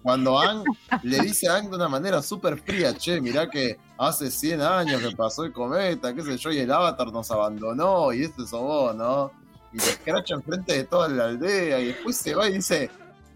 Cuando 0.04 0.40
Ang 0.40 0.64
le 1.04 1.20
dice 1.20 1.48
a 1.48 1.56
Ang 1.56 1.70
de 1.70 1.76
una 1.78 1.88
manera 1.88 2.22
súper 2.22 2.60
fría: 2.60 2.94
Che, 2.94 3.22
mirá 3.22 3.50
que 3.50 3.80
hace 3.98 4.30
100 4.30 4.62
años 4.62 5.02
que 5.02 5.16
pasó 5.16 5.46
el 5.46 5.54
cometa, 5.54 6.14
qué 6.14 6.22
sé 6.22 6.38
yo, 6.38 6.52
y 6.52 6.60
el 6.60 6.72
avatar 6.72 7.14
nos 7.14 7.32
abandonó, 7.32 8.12
y 8.12 8.24
este 8.24 8.42
sos 8.42 8.62
vos, 8.62 8.96
¿no? 8.96 9.32
Y 9.72 9.80
se 9.80 9.92
escracha 9.92 10.34
enfrente 10.36 10.74
de 10.74 10.84
toda 10.84 11.08
la 11.08 11.26
aldea, 11.26 11.80
y 11.80 11.88
después 11.88 12.18
se 12.18 12.36
va 12.36 12.50
y 12.50 12.54
dice: 12.54 12.92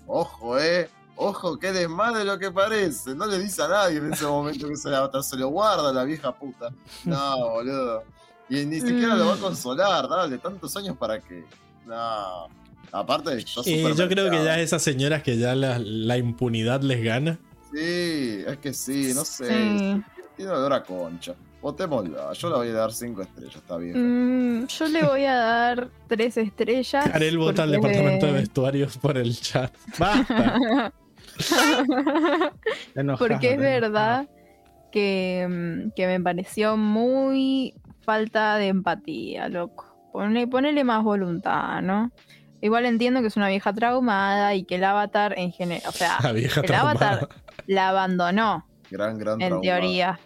Ojo, 0.06 0.60
eh. 0.60 0.90
Ojo, 1.18 1.58
que 1.58 1.68
eres 1.68 1.88
más 1.88 2.14
de 2.14 2.26
lo 2.26 2.38
que 2.38 2.52
parece. 2.52 3.16
No 3.16 3.26
le 3.26 3.40
dice 3.40 3.64
a 3.64 3.70
nadie 3.70 4.00
en 4.00 4.12
ese 4.12 4.26
momento 4.26 4.68
que 4.68 4.74
es 4.74 4.86
el 4.86 4.96
avatar. 4.96 5.24
Se 5.24 5.38
lo 5.38 5.48
guarda 5.48 5.94
la 5.94 6.04
vieja 6.04 6.36
puta. 6.36 6.72
No, 7.06 7.52
boludo. 7.52 8.04
Y 8.50 8.66
ni 8.66 8.82
siquiera 8.82 9.16
lo 9.16 9.28
va 9.28 9.36
a 9.36 9.38
consolar. 9.38 10.10
Dale, 10.10 10.38
tantos 10.40 10.76
años 10.76 10.98
para 10.98 11.22
que. 11.22 11.46
No. 11.86 12.50
Aparte, 12.92 13.44
yo 13.44 13.62
Y 13.66 13.96
yo 13.96 14.08
creo 14.08 14.30
que 14.32 14.44
ya 14.44 14.60
esas 14.60 14.82
señoras 14.82 15.24
que 15.24 15.38
ya 15.38 15.56
la, 15.56 15.80
la 15.80 16.18
impunidad 16.18 16.82
les 16.82 17.04
gana. 17.04 17.40
Sí, 17.74 18.44
es 18.48 18.58
que 18.58 18.74
sí, 18.74 19.12
no 19.14 19.26
sé. 19.26 19.48
sí. 19.48 20.04
Tiene 20.38 20.52
olor 20.52 20.74
a 20.74 20.84
concha. 20.84 21.34
Votémosla. 21.62 22.32
Yo 22.34 22.50
le 22.50 22.56
voy 22.58 22.68
a 22.70 22.74
dar 22.74 22.94
5 22.94 23.22
estrellas, 23.22 23.56
está 23.56 23.78
bien. 23.78 24.62
Mm, 24.62 24.68
yo 24.68 24.88
le 24.88 25.04
voy 25.04 25.26
a 25.26 25.34
dar 25.34 25.90
tres 26.08 26.38
estrellas. 26.38 27.10
Karel 27.10 27.38
vota 27.38 27.64
al 27.64 27.72
departamento 27.72 28.28
de 28.28 28.32
vestuarios 28.34 28.98
por 28.98 29.18
el 29.18 29.36
chat. 29.40 29.74
¡Basta! 29.98 30.92
Enojado, 32.96 33.28
Porque 33.28 33.54
es 33.54 33.60
verdad 33.60 34.28
que, 34.92 35.90
que 35.96 36.08
me 36.08 36.22
pareció 36.22 36.78
muy 36.78 37.74
falta 38.02 38.58
de 38.58 38.68
empatía, 38.68 39.50
loco. 39.50 39.86
Ponle, 40.14 40.48
ponele 40.48 40.84
más 40.84 41.04
voluntad, 41.04 41.82
¿no? 41.82 42.12
Igual 42.62 42.86
entiendo 42.86 43.22
que 43.22 43.28
es 43.28 43.38
una 43.38 43.50
vieja 43.50 43.74
traumada 43.74 44.56
y 44.56 44.64
que 44.64 44.76
el 44.76 44.84
avatar 44.84 45.38
en 45.38 45.52
general, 45.52 45.84
o 45.88 45.92
sea, 45.92 46.18
La 46.24 46.32
vieja 46.32 46.62
el 46.62 46.68
traumada. 46.68 47.10
avatar 47.12 47.30
la 47.68 47.90
abandonó, 47.90 48.66
Gran, 48.90 49.18
gran 49.18 49.42
en 49.42 49.62
teoría. 49.62 50.20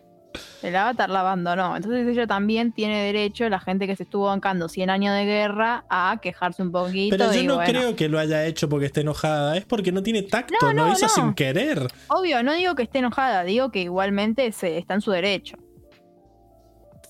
El 0.62 0.76
avatar 0.76 1.10
la 1.10 1.22
abandonó. 1.22 1.76
Entonces 1.76 2.08
ella 2.08 2.28
también 2.28 2.72
tiene 2.72 3.02
derecho, 3.04 3.50
la 3.50 3.60
gente 3.60 3.88
que 3.88 3.96
se 3.96 4.04
estuvo 4.04 4.26
bancando 4.26 4.70
100 4.70 4.90
años 4.90 5.16
de 5.16 5.26
guerra, 5.26 5.86
a 5.90 6.20
quejarse 6.22 6.62
un 6.62 6.72
poquito. 6.72 7.18
Pero 7.18 7.34
yo 7.34 7.42
y 7.42 7.48
no 7.48 7.56
bueno, 7.56 7.72
creo 7.72 7.96
que 7.96 8.10
lo 8.10 8.20
haya 8.20 8.46
hecho 8.46 8.70
porque 8.70 8.86
esté 8.86 9.02
enojada. 9.02 9.58
Es 9.58 9.66
porque 9.66 9.92
no 9.92 10.04
tiene 10.04 10.22
tacto. 10.24 10.54
No, 10.62 10.88
lo 10.88 10.92
hizo 10.92 11.08
no. 11.08 11.10
sin 11.10 11.34
querer. 11.34 11.88
Obvio, 12.10 12.44
no 12.44 12.54
digo 12.54 12.76
que 12.76 12.84
esté 12.84 13.00
enojada, 13.00 13.44
digo 13.44 13.72
que 13.72 13.82
igualmente 13.82 14.52
se, 14.52 14.78
está 14.78 14.94
en 14.94 15.02
su 15.02 15.12
derecho. 15.12 15.58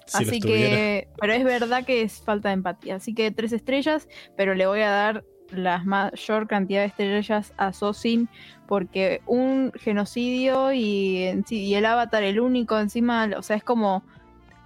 Si 0.09 0.23
así 0.23 0.39
que, 0.39 1.07
pero 1.19 1.33
es 1.33 1.43
verdad 1.43 1.85
que 1.85 2.01
es 2.01 2.21
falta 2.21 2.49
de 2.49 2.55
empatía. 2.55 2.95
Así 2.95 3.13
que 3.13 3.31
tres 3.31 3.51
estrellas, 3.51 4.07
pero 4.35 4.55
le 4.55 4.65
voy 4.65 4.81
a 4.81 4.89
dar 4.89 5.23
la 5.51 5.83
mayor 5.83 6.47
cantidad 6.47 6.81
de 6.81 6.87
estrellas 6.87 7.53
a 7.57 7.73
Sosin 7.73 8.29
porque 8.67 9.21
un 9.25 9.71
genocidio 9.75 10.71
y, 10.73 11.43
y 11.49 11.73
el 11.73 11.85
avatar 11.85 12.23
el 12.23 12.39
único 12.39 12.79
encima, 12.79 13.29
o 13.35 13.41
sea, 13.41 13.55
es 13.55 13.63
como 13.63 14.03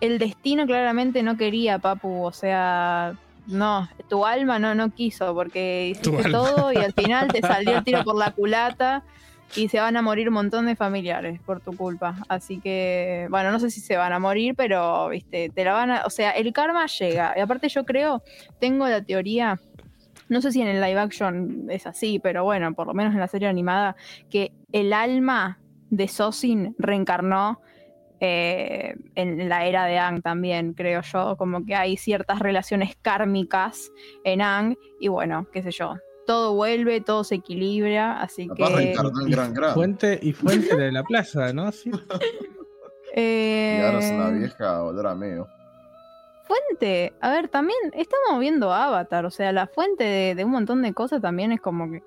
el 0.02 0.20
destino 0.20 0.66
claramente 0.66 1.24
no 1.24 1.38
quería, 1.38 1.80
Papu, 1.80 2.24
o 2.24 2.34
sea, 2.34 3.18
no, 3.48 3.90
tu 4.10 4.26
alma 4.26 4.60
no, 4.60 4.76
no 4.76 4.94
quiso 4.94 5.34
porque 5.34 5.90
hiciste 5.92 6.30
todo 6.30 6.74
y 6.74 6.78
al 6.78 6.94
final 6.94 7.30
te 7.32 7.42
salió 7.42 7.78
el 7.78 7.84
tiro 7.84 8.04
por 8.04 8.18
la 8.18 8.32
culata 8.32 9.04
y 9.56 9.68
se 9.69 9.80
van 9.80 9.98
a 9.98 10.02
morir 10.02 10.28
un 10.30 10.36
montón 10.36 10.66
de 10.66 10.76
familiares 10.76 11.40
por 11.42 11.60
tu 11.60 11.76
culpa. 11.76 12.16
Así 12.28 12.60
que, 12.60 13.28
bueno, 13.30 13.52
no 13.52 13.60
sé 13.60 13.69
si 13.69 13.82
se 13.82 13.98
van 13.98 14.14
a 14.14 14.19
morir, 14.19 14.56
pero, 14.56 15.10
viste, 15.10 15.50
te 15.50 15.64
la 15.64 15.74
van 15.74 15.92
a. 15.92 16.06
O 16.06 16.10
sea, 16.10 16.32
el 16.32 16.52
karma 16.53 16.86
llega. 16.88 17.34
Y 17.38 17.40
aparte, 17.40 17.69
yo 17.69 17.86
creo, 17.86 18.24
tengo 18.60 18.88
la 18.88 19.02
teoría. 19.02 19.60
No 20.30 20.42
sé 20.42 20.52
si 20.52 20.62
en 20.62 20.68
el 20.68 20.82
live 20.82 21.00
action 21.00 21.68
es 21.69 21.86
así, 21.86 22.19
pero 22.19 22.44
bueno, 22.44 22.74
por 22.74 22.88
lo 22.88 22.94
menos 22.94 23.14
en 23.14 23.19
la 23.19 23.28
serie 23.28 23.48
animada, 23.48 23.96
que 24.30 24.52
el 24.72 24.94
alma 24.94 25.60
de 25.90 26.08
Sosin 26.08 26.76
reencarnó 26.80 27.62
eh, 28.19 28.96
en 29.16 29.50
la 29.50 29.66
era 29.66 29.86
de 29.86 30.00
Ang 30.00 30.22
también, 30.22 30.74
creo 30.74 31.02
yo. 31.02 31.36
Como 31.38 31.66
que 31.66 31.76
hay 31.76 31.98
ciertas 31.98 32.40
relaciones 32.40 32.96
kármicas 33.02 33.92
en 34.24 34.42
Ang, 34.42 34.78
y 35.00 35.10
bueno, 35.10 35.46
qué 35.52 35.62
sé 35.62 35.72
yo. 35.72 35.96
Todo 36.26 36.54
vuelve, 36.54 37.02
todo 37.02 37.24
se 37.24 37.36
equilibra, 37.36 38.22
así 38.22 38.48
Capaz 38.48 38.78
que. 38.78 38.96
Y 39.28 39.32
gran, 39.32 39.54
gran. 39.54 39.74
Fuente, 39.74 40.20
y 40.22 40.34
fuente 40.34 40.76
de 40.76 40.92
la 40.92 41.04
plaza, 41.04 41.52
¿no? 41.54 41.72
Sí. 41.72 41.92
eh, 43.14 43.78
Y 43.82 43.86
ahora 43.86 44.00
es 44.00 44.12
una 44.12 44.30
vieja 44.30 44.84
olor 44.84 45.08
a 45.08 45.16
meo. 45.16 45.48
Fuente, 46.46 47.14
a 47.22 47.30
ver, 47.30 47.48
también 47.48 47.80
estamos 47.94 48.40
viendo 48.40 48.74
Avatar, 48.74 49.26
o 49.26 49.32
sea, 49.32 49.52
la 49.52 49.68
fuente 49.68 50.04
de, 50.04 50.36
de 50.36 50.44
un 50.44 50.52
montón 50.52 50.82
de 50.82 50.94
cosas 50.94 51.22
también 51.22 51.52
es 51.52 51.62
como 51.62 51.90
que 51.90 52.04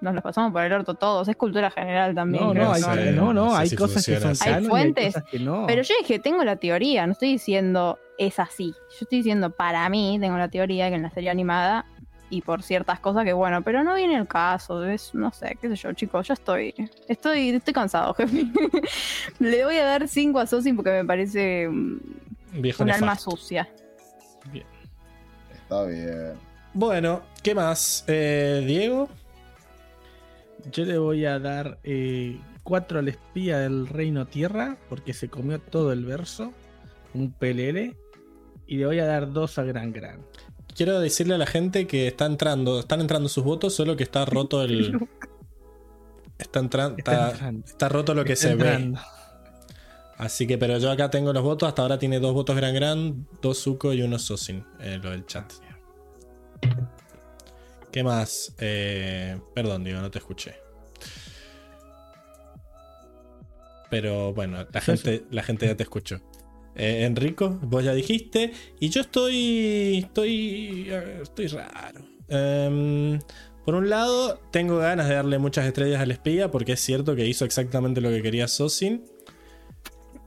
nos 0.00 0.14
lo 0.14 0.22
pasamos 0.22 0.52
por 0.52 0.62
el 0.62 0.72
orto 0.72 0.94
todos, 0.94 1.28
es 1.28 1.36
cultura 1.36 1.70
general 1.70 2.14
también. 2.14 2.44
No, 2.44 2.54
no, 2.54 2.72
hay, 2.72 2.80
no 2.80 2.88
¿no? 2.88 2.94
sé, 2.94 3.12
no, 3.12 3.32
no, 3.32 3.44
no 3.44 3.50
sé 3.52 3.56
hay 3.56 3.68
si 3.68 3.76
cosas 3.76 4.06
que 4.06 4.20
son. 4.20 4.30
Hay 4.30 4.36
canon 4.36 4.62
y 4.62 4.64
hay 4.64 4.70
fuentes, 4.70 5.14
cosas 5.14 5.30
que 5.30 5.38
no. 5.38 5.64
Pero 5.66 5.82
yo 5.82 5.94
dije, 6.00 6.18
tengo 6.18 6.44
la 6.44 6.56
teoría, 6.56 7.06
no 7.06 7.12
estoy 7.12 7.28
diciendo 7.28 7.98
es 8.18 8.38
así. 8.38 8.72
Yo 8.72 8.98
estoy 9.02 9.18
diciendo, 9.18 9.50
para 9.50 9.88
mí, 9.88 10.18
tengo 10.20 10.36
la 10.36 10.48
teoría 10.48 10.88
que 10.88 10.96
en 10.96 11.02
la 11.02 11.10
serie 11.10 11.30
animada 11.30 11.86
y 12.30 12.42
por 12.42 12.62
ciertas 12.62 13.00
cosas 13.00 13.24
que, 13.24 13.32
bueno, 13.32 13.62
pero 13.62 13.84
no 13.84 13.94
viene 13.94 14.16
el 14.16 14.26
caso. 14.26 14.82
Es, 14.84 15.14
no 15.14 15.32
sé, 15.32 15.58
qué 15.60 15.68
sé 15.68 15.76
yo, 15.76 15.92
chicos, 15.92 16.28
ya 16.28 16.34
estoy. 16.34 16.74
Estoy, 17.08 17.50
estoy 17.50 17.74
cansado, 17.74 18.14
jefe. 18.14 18.46
Le 19.40 19.64
voy 19.64 19.76
a 19.76 19.84
dar 19.84 20.08
5 20.08 20.38
a 20.38 20.46
Sosin 20.46 20.76
porque 20.76 20.92
me 20.92 21.04
parece 21.04 21.68
mm, 21.68 21.98
Viejo 22.52 22.84
un 22.84 22.90
alma 22.90 23.16
sucia. 23.16 23.68
Está 25.52 25.84
bien. 25.84 26.34
Bueno, 26.72 27.22
¿qué 27.42 27.54
más? 27.54 28.04
Eh, 28.06 28.64
Diego. 28.66 29.08
Yo 30.70 30.84
le 30.84 30.98
voy 30.98 31.24
a 31.24 31.38
dar 31.38 31.78
4 32.62 32.98
al 32.98 33.08
espía 33.08 33.58
del 33.58 33.88
Reino 33.88 34.26
Tierra, 34.26 34.76
porque 34.88 35.14
se 35.14 35.28
comió 35.28 35.58
todo 35.58 35.92
el 35.92 36.04
verso, 36.04 36.52
un 37.14 37.32
PLL, 37.32 37.96
y 38.66 38.76
le 38.76 38.86
voy 38.86 38.98
a 39.00 39.06
dar 39.06 39.32
2 39.32 39.58
a 39.58 39.64
Gran 39.64 39.92
Gran. 39.92 40.20
Quiero 40.74 41.00
decirle 41.00 41.34
a 41.34 41.38
la 41.38 41.46
gente 41.46 41.86
que 41.86 42.06
está 42.06 42.26
entrando, 42.26 42.80
están 42.80 43.00
entrando 43.00 43.28
sus 43.28 43.44
votos, 43.44 43.74
solo 43.74 43.96
que 43.96 44.02
está 44.04 44.24
roto 44.24 44.62
el. 44.62 44.98
Está, 46.38 46.60
entran- 46.60 46.94
Está 46.96 47.12
está, 47.12 47.30
entrando. 47.32 47.66
está 47.66 47.88
roto 47.90 48.14
lo 48.14 48.24
que 48.24 48.34
se 48.34 48.54
ve. 48.54 48.94
Así 50.16 50.46
que, 50.46 50.56
pero 50.56 50.78
yo 50.78 50.90
acá 50.90 51.10
tengo 51.10 51.34
los 51.34 51.42
votos. 51.42 51.68
Hasta 51.68 51.82
ahora 51.82 51.98
tiene 51.98 52.18
dos 52.18 52.32
votos 52.32 52.56
Gran 52.56 52.74
Gran, 52.74 53.26
dos 53.42 53.58
Zuko 53.62 53.92
y 53.92 54.00
uno 54.00 54.18
Sosin. 54.18 54.64
eh, 54.80 54.98
lo 55.02 55.10
del 55.10 55.26
chat. 55.26 55.52
¿Qué 57.92 58.02
más? 58.02 58.54
Eh, 58.58 59.38
perdón, 59.54 59.84
digo, 59.84 60.00
no 60.00 60.10
te 60.10 60.18
escuché. 60.18 60.54
Pero 63.90 64.32
bueno, 64.32 64.66
la 64.72 64.80
gente, 64.80 65.24
la 65.30 65.42
gente 65.42 65.66
ya 65.66 65.76
te 65.76 65.82
escuchó. 65.82 66.20
Eh, 66.82 67.04
Enrico, 67.04 67.58
vos 67.62 67.84
ya 67.84 67.92
dijiste. 67.92 68.52
Y 68.78 68.88
yo 68.88 69.02
estoy. 69.02 69.98
Estoy. 69.98 70.86
eh, 70.88 71.18
Estoy 71.22 71.46
raro. 71.48 72.00
Em, 72.28 73.18
por 73.66 73.74
un 73.74 73.90
lado, 73.90 74.40
tengo 74.50 74.78
ganas 74.78 75.08
de 75.08 75.14
darle 75.16 75.38
muchas 75.38 75.66
estrellas 75.66 76.00
al 76.00 76.10
espía. 76.10 76.50
Porque 76.50 76.72
es 76.72 76.80
cierto 76.80 77.14
que 77.14 77.26
hizo 77.26 77.44
exactamente 77.44 78.00
lo 78.00 78.08
que 78.08 78.22
quería 78.22 78.48
Sosin. 78.48 79.04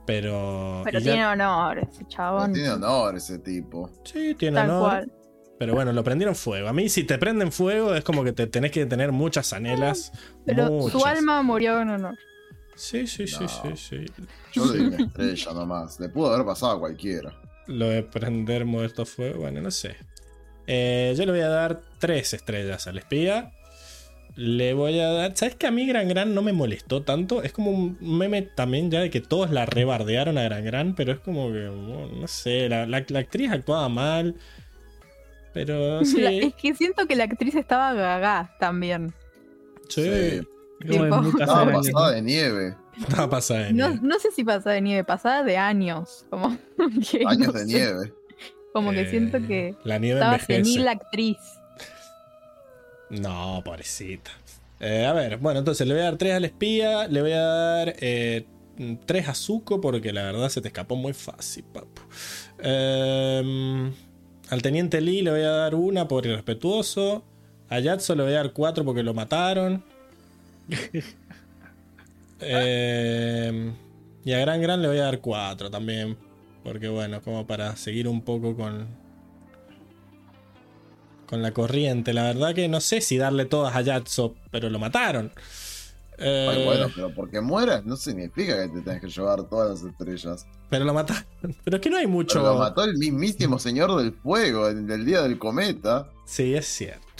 Pero. 0.06 0.82
Pero 0.84 0.98
ya- 0.98 1.12
tiene 1.12 1.26
honor 1.26 1.78
ese 1.78 2.02
No 2.02 2.08
chabón. 2.08 2.52
tiene 2.52 2.70
honor 2.70 3.16
ese 3.16 3.38
tipo. 3.38 3.90
Sí, 4.04 4.34
tiene 4.34 4.56
Tal 4.56 4.70
honor. 4.70 4.88
cual. 4.90 5.12
Pero 5.58 5.74
bueno, 5.74 5.92
lo 5.92 6.02
prendieron 6.04 6.34
fuego. 6.34 6.68
A 6.68 6.72
mí, 6.72 6.88
si 6.88 7.04
te 7.04 7.16
prenden 7.16 7.52
fuego, 7.52 7.94
es 7.94 8.04
como 8.04 8.22
que 8.24 8.32
te 8.32 8.46
tenés 8.48 8.70
que 8.72 8.86
tener 8.86 9.12
muchas 9.12 9.52
anelas. 9.52 10.12
Pero 10.44 10.88
su 10.88 11.04
alma 11.06 11.42
murió 11.42 11.80
en 11.80 11.90
honor. 11.90 12.18
Sí, 12.76 13.06
sí, 13.06 13.26
sí, 13.26 13.44
No. 13.44 13.48
sí, 13.48 13.76
sí. 13.76 14.06
Yo 14.52 14.66
le 14.66 14.78
di 14.78 14.84
una 14.86 14.96
estrella 15.06 15.52
nomás. 15.52 16.00
Le 16.00 16.08
pudo 16.08 16.32
haber 16.32 16.44
pasado 16.46 16.72
a 16.72 16.78
cualquiera. 16.80 17.32
Lo 17.66 17.88
de 17.88 18.02
prender 18.02 18.64
muerto 18.64 19.06
fuego, 19.06 19.40
bueno, 19.40 19.60
no 19.62 19.70
sé. 19.70 19.96
Eh, 20.66 21.14
yo 21.16 21.24
le 21.26 21.32
voy 21.32 21.40
a 21.40 21.48
dar 21.48 21.80
tres 21.98 22.34
estrellas 22.34 22.86
al 22.86 22.98
espía. 22.98 23.52
Le 24.36 24.74
voy 24.74 24.98
a 24.98 25.08
dar. 25.12 25.36
¿Sabes 25.36 25.54
que 25.54 25.66
a 25.68 25.70
mí 25.70 25.86
Gran 25.86 26.08
Gran 26.08 26.34
no 26.34 26.42
me 26.42 26.52
molestó 26.52 27.02
tanto? 27.02 27.42
Es 27.44 27.52
como 27.52 27.70
un 27.70 27.96
meme 28.00 28.42
también 28.42 28.90
ya 28.90 29.00
de 29.00 29.08
que 29.10 29.20
todos 29.20 29.50
la 29.50 29.64
rebardearon 29.64 30.36
a 30.38 30.42
Gran 30.42 30.64
Gran, 30.64 30.94
pero 30.96 31.12
es 31.12 31.20
como 31.20 31.52
que. 31.52 31.60
No, 31.70 32.06
no 32.08 32.26
sé, 32.26 32.68
la, 32.68 32.86
la- 32.86 33.04
la 33.08 33.18
actriz 33.20 33.52
actuaba 33.52 33.88
mal. 33.88 34.34
Pero 35.52 36.04
sí. 36.04 36.20
La- 36.20 36.32
es 36.32 36.54
que 36.54 36.74
siento 36.74 37.06
que 37.06 37.14
la 37.14 37.24
actriz 37.24 37.54
estaba 37.54 37.92
gaga 37.94 38.56
también. 38.58 39.14
sí, 39.88 40.02
Sí. 40.02 40.46
Mi 40.84 40.98
casa 41.38 41.42
Estaba 41.44 41.66
de 41.66 41.72
pasada 41.72 42.20
nieve. 42.20 42.76
Estaba 43.00 43.30
pasada 43.30 43.60
de 43.64 43.72
No, 43.72 43.88
nieve. 43.88 44.00
no 44.06 44.18
sé 44.18 44.30
si 44.30 44.44
pasada 44.44 44.74
de 44.76 44.80
nieve, 44.82 45.04
pasada 45.04 45.42
de 45.42 45.56
años. 45.56 46.26
Como 46.30 46.56
que, 47.10 47.24
Años 47.26 47.46
no 47.48 47.52
de 47.52 47.58
sé, 47.60 47.66
nieve. 47.66 48.12
Como 48.72 48.90
que 48.92 49.02
Eh, 49.02 49.10
siento 49.10 49.38
que 49.46 49.74
La 49.84 49.98
nieve 49.98 50.18
estaba 50.20 50.34
envejece. 50.34 50.64
senil 50.64 50.84
la 50.84 50.90
actriz. 50.92 51.38
No, 53.10 53.62
pobrecita. 53.64 54.30
Eh, 54.80 55.06
a 55.06 55.12
ver, 55.12 55.38
bueno, 55.38 55.60
entonces 55.60 55.86
le 55.86 55.94
voy 55.94 56.02
a 56.02 56.06
dar 56.06 56.16
3 56.18 56.34
al 56.34 56.44
espía, 56.44 57.06
le 57.08 57.20
voy 57.22 57.32
a 57.32 57.40
dar 57.42 57.94
3 57.94 59.28
a 59.28 59.34
Zuko 59.34 59.80
porque 59.80 60.12
la 60.12 60.24
verdad 60.24 60.48
se 60.48 60.60
te 60.60 60.68
escapó 60.68 60.96
muy 60.96 61.12
fácil, 61.12 61.64
papu. 61.64 62.02
Eh, 62.58 63.92
al 64.50 64.62
teniente 64.62 65.00
Lee 65.00 65.22
le 65.22 65.30
voy 65.30 65.42
a 65.42 65.50
dar 65.50 65.74
una 65.74 66.08
por 66.08 66.26
irrespetuoso. 66.26 67.24
A 67.68 67.78
Yatso 67.78 68.14
le 68.14 68.24
voy 68.24 68.32
a 68.32 68.36
dar 68.36 68.52
4 68.52 68.84
porque 68.84 69.02
lo 69.02 69.14
mataron. 69.14 69.84
Eh, 72.46 73.72
y 74.24 74.32
a 74.32 74.38
Gran 74.38 74.60
Gran 74.60 74.82
le 74.82 74.88
voy 74.88 74.98
a 74.98 75.04
dar 75.04 75.20
4 75.20 75.70
también. 75.70 76.18
Porque 76.62 76.88
bueno, 76.88 77.20
como 77.22 77.46
para 77.46 77.76
seguir 77.76 78.08
un 78.08 78.22
poco 78.22 78.56
con, 78.56 78.88
con 81.26 81.42
la 81.42 81.52
corriente. 81.52 82.12
La 82.12 82.24
verdad 82.24 82.54
que 82.54 82.68
no 82.68 82.80
sé 82.80 83.00
si 83.00 83.18
darle 83.18 83.44
todas 83.44 83.76
a 83.76 83.82
Yatso, 83.82 84.34
pero 84.50 84.70
lo 84.70 84.78
mataron. 84.78 85.30
Eh, 86.16 86.48
Ay, 86.50 86.64
bueno, 86.64 86.86
pero 86.94 87.14
porque 87.14 87.40
mueras 87.40 87.84
no 87.84 87.96
significa 87.96 88.62
que 88.62 88.68
te 88.68 88.80
tengas 88.82 89.00
que 89.00 89.08
llevar 89.08 89.42
todas 89.44 89.82
las 89.82 89.90
estrellas. 89.90 90.46
Pero 90.70 90.84
lo 90.84 90.94
mataron. 90.94 91.24
Pero 91.64 91.76
es 91.76 91.82
que 91.82 91.90
no 91.90 91.96
hay 91.96 92.06
mucho. 92.06 92.40
Pero 92.40 92.54
lo 92.54 92.58
mató 92.58 92.84
el 92.84 92.96
mismísimo 92.96 93.58
señor 93.58 93.96
del 93.96 94.12
fuego, 94.12 94.68
el 94.68 94.86
del 94.86 95.04
día 95.04 95.22
del 95.22 95.38
cometa. 95.38 96.08
Sí, 96.24 96.54
es 96.54 96.66
cierto. 96.66 97.13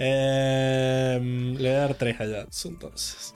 Eh, 0.00 1.18
le 1.20 1.58
voy 1.58 1.76
a 1.76 1.80
dar 1.80 1.94
3 1.94 2.20
a 2.20 2.24
Yatsu 2.26 2.68
entonces. 2.68 3.34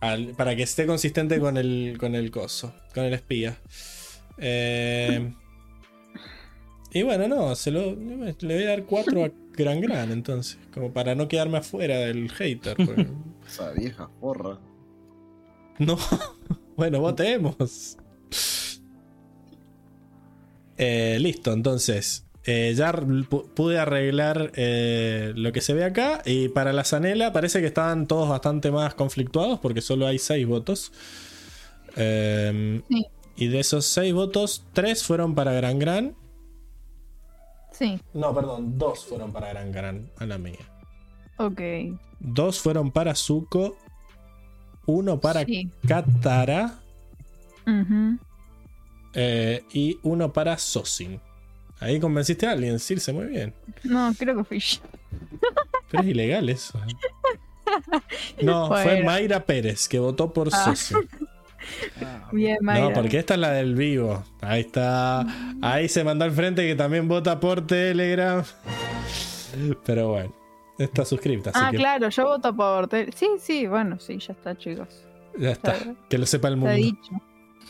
Al- 0.00 0.34
para 0.36 0.54
que 0.54 0.62
esté 0.64 0.86
consistente 0.86 1.40
con 1.40 1.56
el, 1.56 1.96
con 1.98 2.14
el 2.14 2.30
coso, 2.30 2.74
con 2.94 3.04
el 3.04 3.14
espía. 3.14 3.56
Eh, 4.38 5.32
y 6.92 7.02
bueno, 7.02 7.26
no, 7.28 7.54
se 7.54 7.70
lo, 7.70 7.94
le 7.94 8.32
voy 8.54 8.64
a 8.64 8.68
dar 8.68 8.84
4 8.84 9.24
a 9.24 9.30
Gran 9.52 9.80
Gran 9.80 10.10
entonces. 10.12 10.58
Como 10.74 10.92
para 10.92 11.14
no 11.14 11.26
quedarme 11.28 11.58
afuera 11.58 11.96
del 11.98 12.30
hater. 12.30 12.76
porque- 12.76 13.06
Esa 13.46 13.70
vieja 13.72 14.10
porra. 14.20 14.58
No, 15.78 15.96
bueno, 16.76 17.00
votemos. 17.00 17.96
Eh, 20.76 21.18
listo, 21.20 21.52
entonces. 21.52 22.26
Eh, 22.44 22.72
ya 22.76 22.92
pude 22.92 23.78
arreglar 23.78 24.50
eh, 24.56 25.32
lo 25.36 25.52
que 25.52 25.60
se 25.60 25.74
ve 25.74 25.84
acá. 25.84 26.22
Y 26.24 26.48
para 26.48 26.72
la 26.72 26.84
Zanela 26.84 27.32
parece 27.32 27.60
que 27.60 27.66
estaban 27.66 28.06
todos 28.06 28.28
bastante 28.28 28.70
más 28.70 28.94
conflictuados 28.94 29.58
porque 29.60 29.80
solo 29.80 30.06
hay 30.06 30.18
6 30.18 30.46
votos. 30.46 30.92
Eh, 31.96 32.80
Sí. 32.88 33.06
Y 33.36 33.46
de 33.48 33.60
esos 33.60 33.86
6 33.86 34.12
votos, 34.12 34.64
3 34.72 35.02
fueron 35.04 35.34
para 35.34 35.52
Gran 35.52 35.78
Gran. 35.78 36.14
Sí, 37.72 37.98
No, 38.12 38.34
perdón, 38.34 38.76
2 38.78 39.04
fueron 39.06 39.32
para 39.32 39.48
Gran 39.48 39.72
Gran, 39.72 40.10
a 40.18 40.26
la 40.26 40.36
mía. 40.38 40.58
ok. 41.38 41.60
2 42.20 42.60
fueron 42.60 42.90
para 42.92 43.14
Zuko. 43.14 43.76
1 44.86 45.20
para 45.20 45.44
Sí. 45.44 45.70
Katara. 45.86 46.78
Eh, 49.14 49.64
y 49.72 49.98
uno 50.02 50.32
para 50.32 50.58
Sosin. 50.58 51.20
Ahí 51.82 51.98
convenciste 52.00 52.46
a 52.46 52.52
alguien, 52.52 52.78
Circe, 52.78 53.12
muy 53.12 53.26
bien. 53.26 53.52
No, 53.84 54.12
creo 54.18 54.36
que 54.36 54.44
fui 54.44 54.58
yo. 54.60 54.78
Pero 55.90 56.02
es 56.02 56.08
ilegal 56.08 56.48
eso. 56.48 56.80
No, 58.42 58.68
fue. 58.68 59.02
Mayra 59.02 59.44
Pérez 59.46 59.88
que 59.88 59.98
votó 59.98 60.32
por 60.32 60.48
Ah. 60.52 60.74
Bien, 62.32 62.58
Mayra. 62.60 62.88
No, 62.88 62.92
porque 62.92 63.18
esta 63.18 63.34
es 63.34 63.40
la 63.40 63.50
del 63.52 63.74
vivo. 63.74 64.22
Ahí 64.40 64.60
está. 64.62 65.24
Ahí 65.62 65.88
se 65.88 66.02
mandó 66.04 66.24
al 66.24 66.32
frente 66.32 66.66
que 66.66 66.74
también 66.74 67.08
vota 67.08 67.38
por 67.40 67.66
Telegram. 67.66 68.42
Pero 69.86 70.08
bueno, 70.10 70.34
está 70.78 71.04
suscripta, 71.04 71.50
así 71.50 71.58
Ah, 71.62 71.70
que 71.70 71.76
claro, 71.78 72.08
yo 72.08 72.24
voto 72.26 72.54
por. 72.54 72.88
te- 72.88 73.10
Sí, 73.12 73.28
sí, 73.38 73.66
bueno, 73.66 73.98
sí, 74.00 74.18
ya 74.18 74.32
está, 74.32 74.56
chicos. 74.56 74.88
ya 75.38 75.52
está. 75.52 75.76
Que 76.10 76.18
lo 76.18 76.26
sepa 76.26 76.48
el 76.48 76.54
Está 76.54 76.66
mundo. 76.66 76.76
dicho. 76.76 77.12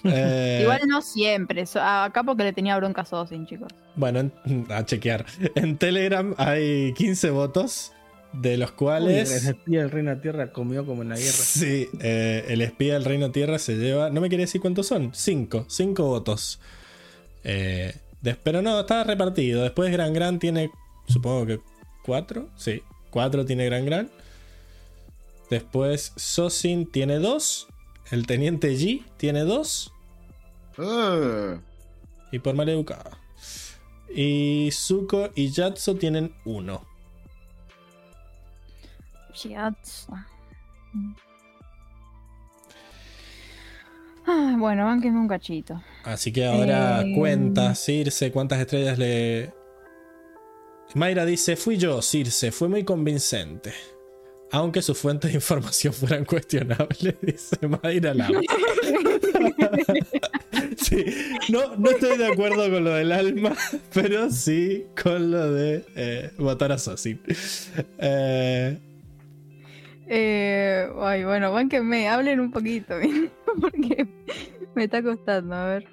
Eh, 0.04 0.60
Igual 0.62 0.80
no 0.88 1.00
siempre. 1.02 1.64
Acá 1.76 2.22
porque 2.24 2.44
le 2.44 2.52
tenía 2.52 2.76
bronca 2.76 3.02
a 3.02 3.04
Sosin, 3.04 3.46
chicos. 3.46 3.68
Bueno, 3.94 4.18
en- 4.44 4.66
a 4.70 4.84
chequear. 4.84 5.24
En 5.54 5.76
Telegram 5.78 6.34
hay 6.38 6.92
15 6.94 7.30
votos, 7.30 7.92
de 8.32 8.56
los 8.56 8.70
Uy, 8.70 8.76
cuales. 8.76 9.44
el 9.44 9.50
espía 9.54 9.80
del 9.80 9.90
Reino 9.90 10.16
Tierra 10.18 10.52
comió 10.52 10.84
como 10.86 11.02
en 11.02 11.10
la 11.10 11.16
guerra. 11.16 11.30
Sí, 11.30 11.88
eh, 12.00 12.46
el 12.48 12.62
espía 12.62 12.94
del 12.94 13.04
Reino 13.04 13.30
Tierra 13.30 13.58
se 13.58 13.76
lleva. 13.76 14.10
No 14.10 14.20
me 14.20 14.28
quiere 14.28 14.44
decir 14.44 14.60
cuántos 14.60 14.86
son. 14.86 15.10
Cinco. 15.14 15.66
Cinco 15.68 16.04
votos. 16.06 16.58
Eh, 17.44 17.94
des- 18.22 18.36
pero 18.42 18.62
no, 18.62 18.80
está 18.80 19.04
repartido. 19.04 19.62
Después 19.62 19.92
Gran 19.92 20.12
Gran 20.14 20.38
tiene. 20.38 20.70
Supongo 21.08 21.46
que 21.46 21.60
cuatro. 22.04 22.48
Sí, 22.56 22.82
cuatro 23.10 23.44
tiene 23.44 23.66
Gran 23.66 23.84
Gran. 23.84 24.10
Después 25.50 26.12
Sosin 26.16 26.90
tiene 26.90 27.18
dos. 27.18 27.68
El 28.10 28.26
teniente 28.26 28.72
G 28.74 29.04
tiene 29.16 29.40
dos. 29.40 29.92
Eh, 30.78 31.58
Y 32.32 32.38
por 32.38 32.54
mal 32.54 32.68
educado. 32.68 33.10
Y 34.14 34.70
Zuko 34.72 35.30
y 35.34 35.50
Yatso 35.50 35.94
tienen 35.96 36.34
uno. 36.44 36.84
Shiatsu. 39.34 40.12
Ay, 44.26 44.54
bueno, 44.56 44.84
bánquenme 44.84 45.18
un 45.18 45.28
cachito. 45.28 45.82
Así 46.04 46.32
que 46.32 46.46
ahora 46.46 47.02
Eh. 47.02 47.14
cuenta, 47.16 47.74
Circe, 47.74 48.30
cuántas 48.30 48.60
estrellas 48.60 48.98
le. 48.98 49.52
Mayra 50.94 51.24
dice: 51.24 51.56
Fui 51.56 51.76
yo, 51.78 52.02
Circe, 52.02 52.52
fue 52.52 52.68
muy 52.68 52.84
convincente. 52.84 53.72
Aunque 54.52 54.82
sus 54.82 54.98
fuentes 54.98 55.30
de 55.30 55.36
información 55.36 55.94
fueran 55.94 56.26
cuestionables, 56.26 57.14
dice 57.22 57.56
Mayra 57.66 58.12
Lara. 58.12 58.38
sí, 60.76 61.04
no, 61.48 61.74
no 61.76 61.90
estoy 61.90 62.18
de 62.18 62.26
acuerdo 62.26 62.70
con 62.70 62.84
lo 62.84 62.90
del 62.90 63.12
alma, 63.12 63.56
pero 63.94 64.30
sí 64.30 64.84
con 65.02 65.30
lo 65.30 65.52
de 65.52 65.84
eh, 65.96 66.30
votar 66.38 66.70
a 66.70 66.78
Sosin. 66.78 67.20
Eh, 67.98 68.78
Eh, 70.06 70.88
ay, 71.00 71.24
bueno, 71.24 71.52
bánquenme, 71.52 72.08
hablen 72.08 72.40
un 72.40 72.50
poquito, 72.50 72.94
porque 73.60 74.06
me 74.74 74.84
está 74.84 75.02
costando, 75.02 75.54
a 75.54 75.66
ver. 75.66 75.86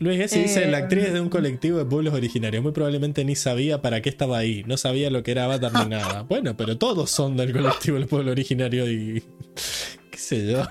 Luis 0.00 0.16
Gessi 0.18 0.40
dice, 0.40 0.64
Eh, 0.64 0.70
la 0.70 0.78
actriz 0.78 1.04
es 1.06 1.12
de 1.12 1.20
un 1.20 1.28
colectivo 1.28 1.78
de 1.78 1.84
pueblos 1.84 2.14
originarios. 2.14 2.62
Muy 2.62 2.72
probablemente 2.72 3.24
ni 3.24 3.34
sabía 3.34 3.82
para 3.82 4.00
qué 4.00 4.08
estaba 4.08 4.38
ahí. 4.38 4.62
No 4.66 4.76
sabía 4.76 5.10
lo 5.10 5.22
que 5.22 5.32
era 5.32 5.44
Avatar 5.44 5.72
ni 5.72 5.90
nada. 5.96 6.22
Bueno, 6.22 6.56
pero 6.56 6.78
todos 6.78 7.10
son 7.10 7.36
del 7.36 7.52
colectivo 7.52 7.98
del 7.98 8.06
pueblo 8.06 8.30
originario 8.30 8.88
y... 8.90 9.22
qué 10.10 10.18
sé 10.18 10.50
yo. 10.50 10.62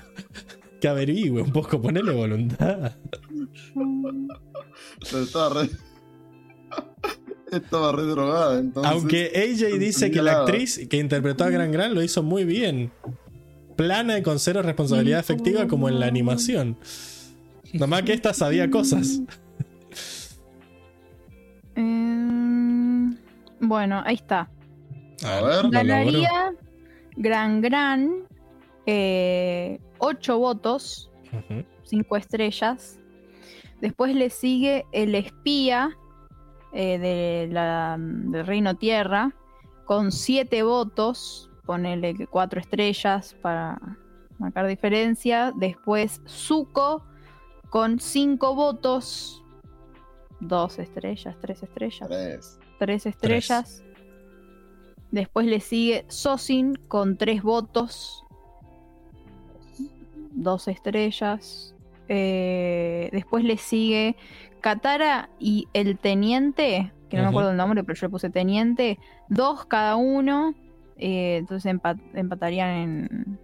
Que 0.80 0.88
averigüe 0.88 1.42
un 1.42 1.52
poco, 1.52 1.80
ponele 1.80 2.12
voluntad. 2.12 2.92
pero 5.10 5.22
estaba 5.24 5.62
re. 5.62 5.70
estaba 7.52 7.92
re 7.92 8.02
drogada, 8.04 8.60
entonces. 8.60 8.92
Aunque 8.92 9.32
AJ 9.34 9.78
dice 9.78 10.10
que 10.10 10.22
la 10.22 10.40
actriz 10.40 10.86
que 10.88 10.96
interpretó 10.98 11.44
a 11.44 11.50
Gran 11.50 11.72
Gran 11.72 11.94
lo 11.94 12.02
hizo 12.02 12.22
muy 12.22 12.44
bien. 12.44 12.92
Plana 13.76 14.18
y 14.18 14.22
con 14.22 14.38
cero 14.38 14.62
responsabilidad 14.62 15.20
efectiva 15.20 15.66
como 15.66 15.88
en 15.88 15.98
la 16.00 16.06
animación. 16.06 16.78
Nomás 17.72 18.02
que 18.02 18.12
esta 18.12 18.32
sabía 18.32 18.70
cosas. 18.70 19.20
Eh, 21.80 23.10
bueno, 23.60 24.02
ahí 24.04 24.16
está. 24.16 24.50
A 25.24 25.40
ver. 25.42 25.64
lo. 25.64 25.70
Ganaría 25.70 26.52
Gran 27.14 27.60
Gran 27.60 28.10
8 29.98 30.38
votos 30.38 31.08
Ujú. 31.32 31.64
5 31.84 32.16
estrellas. 32.16 32.98
Después 33.80 34.14
le 34.14 34.30
sigue 34.30 34.86
El 34.90 35.14
espía 35.14 35.96
eh, 36.72 36.98
de 36.98 37.48
la, 37.52 37.96
del 37.98 38.46
Reino 38.46 38.74
Tierra 38.76 39.32
con 39.84 40.10
7 40.10 40.62
votos. 40.62 41.50
Ponele 41.64 42.26
4 42.30 42.60
estrellas 42.60 43.36
para 43.42 43.78
marcar 44.38 44.66
diferencia. 44.66 45.52
Después 45.54 46.22
Zuko 46.26 47.04
con 47.70 47.98
5 48.00 48.54
votos. 48.54 49.42
2 50.40 50.78
estrellas, 50.78 51.36
3 51.40 51.62
estrellas. 51.64 52.08
Tres. 52.08 52.58
Tres 52.78 53.06
estrellas. 53.06 53.82
Después 55.10 55.46
le 55.46 55.58
sigue 55.60 56.04
Sosin 56.08 56.74
con 56.86 57.16
tres 57.16 57.42
votos. 57.42 58.24
Dos 60.32 60.68
estrellas. 60.68 61.74
Eh, 62.08 63.08
después 63.12 63.42
le 63.44 63.56
sigue 63.56 64.16
Katara 64.60 65.28
y 65.38 65.66
el 65.72 65.98
teniente, 65.98 66.92
que 67.08 67.16
no 67.16 67.22
me 67.24 67.28
Ujú. 67.28 67.36
acuerdo 67.38 67.50
el 67.50 67.56
nombre, 67.56 67.82
pero 67.84 67.98
yo 67.98 68.06
le 68.06 68.10
puse 68.10 68.30
teniente. 68.30 68.98
Dos 69.28 69.64
cada 69.66 69.96
uno. 69.96 70.54
eh, 71.00 71.36
entonces 71.38 71.72
empa- 71.72 72.00
empatarían 72.14 72.70
en, 72.70 73.38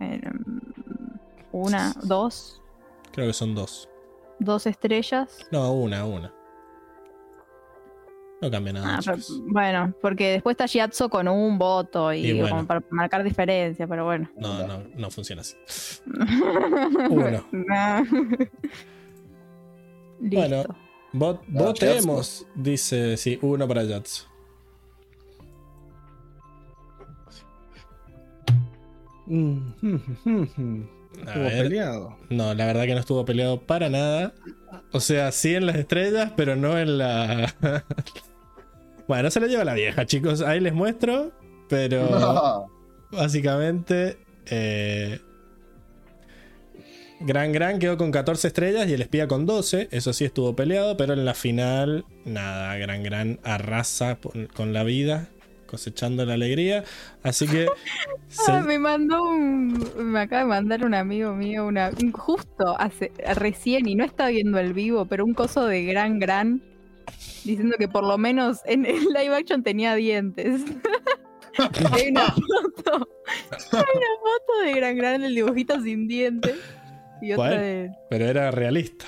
en 0.00 0.62
una, 1.52 1.94
dos, 2.04 2.60
Creo 3.14 3.26
que 3.28 3.32
son 3.32 3.54
dos. 3.54 3.88
dos 4.40 4.66
estrellas. 4.66 5.46
No, 5.50 5.72
una, 5.72 6.04
una. 6.04 6.34
No 8.42 8.50
cambia 8.50 8.72
nada. 8.74 8.96
Ah, 8.96 9.00
pero- 9.04 9.18
bueno, 9.46 9.94
porque 10.02 10.32
después 10.32 10.54
está 10.54 10.66
Shiatsu 10.66 11.08
con 11.08 11.28
un 11.28 11.56
voto 11.58 12.12
y, 12.12 12.26
Y 12.26 12.32
bueno. 12.34 12.50
como 12.56 12.66
para 12.66 12.82
marcar 12.90 13.22
diferencia, 13.24 13.86
pero 13.86 14.04
bueno. 14.04 14.28
No, 14.36 14.66
no, 14.66 14.82
no 14.96 15.10
funciona 15.10 15.40
así. 15.42 15.56
Uno. 17.10 17.44
No. 17.52 18.04
Bueno. 20.20 20.64
Vot- 21.12 21.40
votemos, 21.48 22.46
dice, 22.54 23.16
sí, 23.16 23.38
uno 23.42 23.68
para 23.68 23.84
Jatsu. 23.84 24.24
Mm, 29.26 29.72
mm, 29.82 30.00
mm, 30.24 30.46
mm. 30.56 30.88
Estuvo 31.18 31.50
ver. 31.50 31.62
peleado. 31.64 32.18
No, 32.30 32.54
la 32.54 32.66
verdad 32.66 32.84
que 32.84 32.94
no 32.94 33.00
estuvo 33.00 33.24
peleado 33.24 33.60
para 33.62 33.88
nada. 33.88 34.34
O 34.92 35.00
sea, 35.00 35.32
sí 35.32 35.54
en 35.54 35.66
las 35.66 35.76
estrellas, 35.76 36.32
pero 36.36 36.56
no 36.56 36.78
en 36.78 36.98
la. 36.98 37.54
bueno, 39.08 39.30
se 39.30 39.40
la 39.40 39.46
lleva 39.46 39.64
la 39.64 39.74
vieja, 39.74 40.06
chicos. 40.06 40.40
Ahí 40.40 40.60
les 40.60 40.72
muestro. 40.74 41.32
Pero 41.68 42.66
básicamente. 43.10 44.18
eh, 44.46 45.20
Gran 47.20 47.52
Gran 47.52 47.78
quedó 47.78 47.96
con 47.96 48.10
14 48.10 48.48
estrellas 48.48 48.86
y 48.88 48.92
el 48.92 49.00
espía 49.02 49.28
con 49.28 49.46
12. 49.46 49.88
Eso 49.92 50.12
sí 50.12 50.24
estuvo 50.24 50.54
peleado, 50.56 50.96
pero 50.96 51.14
en 51.14 51.24
la 51.24 51.34
final, 51.34 52.04
nada. 52.24 52.76
Gran 52.76 53.02
Gran 53.02 53.40
arrasa 53.44 54.18
con 54.54 54.72
la 54.72 54.82
vida, 54.84 55.28
cosechando 55.74 56.24
la 56.24 56.34
alegría. 56.34 56.84
Así 57.22 57.46
que. 57.48 57.66
se- 58.28 58.60
me 58.62 58.78
mandó 58.78 59.22
un. 59.22 59.84
Me 60.12 60.20
acaba 60.20 60.42
de 60.42 60.48
mandar 60.48 60.84
un 60.84 60.94
amigo 60.94 61.34
mío, 61.34 61.66
una 61.66 61.90
un- 62.00 62.12
justo 62.12 62.76
hace, 62.78 63.10
recién, 63.34 63.88
y 63.88 63.94
no 63.96 64.04
está 64.04 64.28
viendo 64.28 64.58
el 64.58 64.72
vivo, 64.72 65.06
pero 65.06 65.24
un 65.24 65.34
coso 65.34 65.66
de 65.66 65.84
gran 65.84 66.18
gran. 66.20 66.62
Diciendo 67.44 67.76
que 67.78 67.88
por 67.88 68.04
lo 68.06 68.16
menos 68.16 68.60
en 68.64 68.86
el 68.86 69.04
live 69.06 69.34
action 69.36 69.62
tenía 69.62 69.94
dientes. 69.96 70.62
Hay 71.92 72.08
una 72.08 72.26
foto. 72.26 73.08
Hay 73.72 73.78
una 73.96 74.12
foto 74.22 74.64
de 74.64 74.72
gran 74.74 74.96
gran 74.96 75.22
el 75.24 75.34
dibujito 75.34 75.80
sin 75.82 76.06
dientes. 76.08 76.56
Y 77.20 77.32
otra 77.32 77.60
de. 77.60 77.90
pero 78.10 78.26
era 78.26 78.50
realista. 78.50 79.04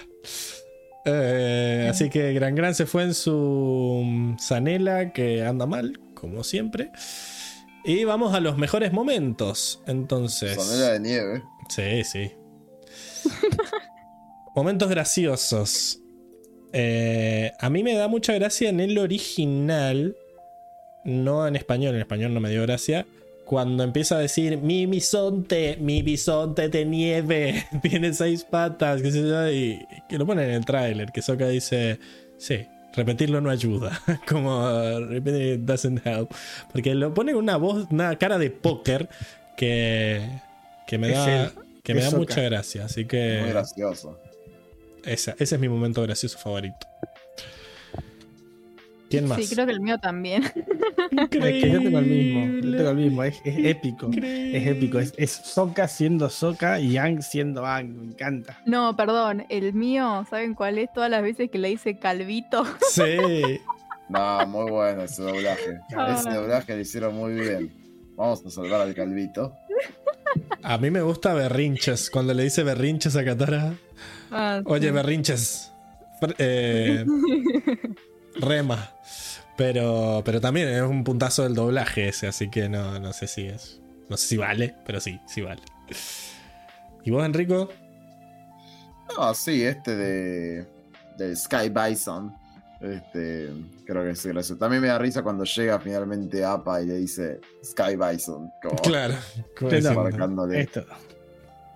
Eh, 1.09 1.87
así 1.89 2.11
que 2.11 2.33
Gran 2.33 2.55
Gran 2.57 2.75
se 2.75 2.85
fue 2.85 3.05
en 3.05 3.15
su 3.15 4.03
mm, 4.05 4.39
Zanela 4.41 5.13
que 5.13 5.45
anda 5.45 5.65
mal, 5.65 5.99
como 6.17 6.43
siempre. 6.43 6.91
Y 7.85 8.03
vamos 8.03 8.35
a 8.35 8.41
los 8.41 8.59
mejores 8.59 8.93
momentos. 8.93 9.81
Entonces. 9.87 10.57
Sonera 10.57 10.95
de 10.95 11.01
nieve. 11.01 11.43
Sí, 11.69 12.03
sí. 12.03 12.33
Momentos 14.57 14.89
graciosos. 14.89 16.01
Eh, 16.73 17.53
a 17.61 17.71
mí 17.71 17.85
me 17.85 17.95
da 17.95 18.09
mucha 18.09 18.33
gracia 18.33 18.69
en 18.71 18.81
el 18.81 18.99
original. 18.99 20.17
No 21.05 21.47
en 21.47 21.55
español, 21.55 21.95
en 21.95 22.01
español 22.01 22.35
no 22.35 22.41
me 22.41 22.51
dio 22.51 22.63
gracia. 22.63 23.07
Cuando 23.45 23.85
empieza 23.85 24.17
a 24.17 24.19
decir 24.19 24.59
mi 24.59 24.87
bisonte, 24.87 25.77
mi 25.81 26.03
bisonte 26.03 26.69
de 26.69 26.85
nieve, 26.85 27.67
tiene 27.83 28.13
seis 28.13 28.43
patas, 28.43 29.01
qué 29.01 29.13
sé 29.13 29.23
yo, 29.23 29.49
y 29.49 29.87
que 30.09 30.19
lo 30.19 30.27
ponen 30.27 30.49
en 30.49 30.57
el 30.57 30.65
tráiler, 30.65 31.13
que 31.13 31.23
Soka 31.23 31.47
dice, 31.47 32.01
sí, 32.39 32.67
repetirlo 32.97 33.41
no 33.41 33.51
ayuda, 33.51 34.01
como 34.29 34.59
uh, 34.59 35.01
repetir 35.07 35.55
it 35.55 35.61
doesn't 35.61 36.05
help, 36.07 36.31
porque 36.73 36.95
lo 36.95 37.13
pone 37.15 37.35
una 37.35 37.57
voz, 37.57 37.87
una 37.91 38.17
cara 38.17 38.39
de 38.39 38.51
póker 38.51 39.09
que, 39.57 40.27
que 40.87 40.99
me 40.99 41.11
da, 41.11 41.53
que 41.83 41.95
me 41.95 42.01
da 42.01 42.11
mucha 42.11 42.41
gracia, 42.41 42.87
así 42.87 43.01
Muy 43.01 43.09
que 43.09 43.43
gracioso. 43.49 44.19
esa- 45.05 45.37
ese 45.39 45.55
es 45.55 45.61
mi 45.61 45.69
momento 45.69 46.03
gracioso 46.03 46.39
favorito. 46.39 46.87
¿Quién 49.09 49.29
más? 49.29 49.39
Sí, 49.45 49.55
creo 49.55 49.67
que 49.67 49.73
el 49.73 49.81
mío 49.81 49.99
también. 49.99 50.43
Es 50.45 51.29
que 51.31 51.71
yo 51.71 51.81
tengo 51.81 51.99
el 51.99 52.07
mismo. 52.07 52.41
Yo 52.41 52.47
Increíble. 52.47 52.77
tengo 52.77 52.91
el 52.91 52.97
mismo. 52.97 53.23
Es, 53.23 53.41
es 53.45 53.65
épico. 53.65 54.11
Es 54.13 54.67
épico. 54.67 54.99
Es, 54.99 55.15
es 55.17 55.43
siendo 55.89 56.29
Sokka 56.29 56.81
y 56.81 56.93
Yang 56.93 57.23
siendo 57.23 57.65
Ang. 57.65 57.89
Me 57.95 58.05
encanta. 58.07 58.59
No, 58.67 58.97
perdón, 58.97 59.47
el 59.49 59.73
mío, 59.75 60.27
¿saben 60.29 60.55
cuál 60.55 60.79
es? 60.79 60.93
Todas 60.93 61.11
las 61.11 61.23
veces 61.23 61.51
que 61.51 61.59
le 61.59 61.71
hice 61.71 61.99
calvito. 61.99 62.65
Sí. 62.91 63.61
No, 64.09 64.47
muy 64.47 64.71
bueno 64.71 65.03
ese 65.03 65.23
doblaje. 65.23 65.79
Ah. 65.97 66.17
Ese 66.19 66.31
doblaje 66.31 66.75
lo 66.75 66.81
hicieron 66.81 67.15
muy 67.17 67.35
bien. 67.35 67.73
Vamos 68.17 68.45
a 68.47 68.51
salvar 68.51 68.81
al 68.81 68.95
calvito. 68.95 69.53
A 70.63 70.79
mí 70.79 70.91
me 70.91 71.03
gusta 71.03 71.35
berrinches. 71.35 72.11
Cuando 72.11 72.35
le 72.35 72.45
dice 72.45 72.63
berrinches 72.63 73.15
a 73.17 73.25
Katara. 73.25 73.75
Ah, 74.31 74.63
Oye, 74.65 74.91
berrinches. 74.91 75.73
Eh, 76.39 77.05
rema. 78.37 78.96
Pero, 79.57 80.23
pero 80.25 80.41
también 80.41 80.69
es 80.69 80.83
un 80.83 81.03
puntazo 81.05 81.43
del 81.45 81.55
doblaje 81.55 82.09
ese, 82.09 82.27
así 82.27 82.51
que 82.51 82.69
no, 82.69 82.99
no 83.01 83.13
sé 83.13 83.27
si 83.27 83.47
es. 83.47 83.81
No 84.09 84.17
sé 84.17 84.27
si 84.29 84.37
vale, 84.37 84.75
pero 84.85 85.01
sí, 85.01 85.19
sí 85.27 85.41
vale. 85.41 85.63
¿Y 87.05 87.11
vos, 87.11 87.25
Enrico? 87.25 87.69
No, 89.17 89.35
sí, 89.35 89.63
este 89.65 89.97
de. 89.97 90.67
del 91.17 91.37
Sky 91.37 91.71
Bison. 91.71 92.35
Este. 92.81 93.49
Creo 93.87 94.03
que 94.05 94.11
es 94.11 94.27
gracioso. 94.27 94.59
También 94.59 94.83
me 94.83 94.89
da 94.89 94.99
risa 94.99 95.23
cuando 95.23 95.45
llega 95.45 95.79
finalmente 95.81 96.45
Appa 96.45 96.83
y 96.83 96.87
le 96.87 96.95
dice 96.99 97.41
Sky 97.65 97.97
Bison. 97.97 98.51
Como 98.63 98.77
Claro. 98.83 99.15
marcándole. 99.95 100.61
Esto. 100.61 100.85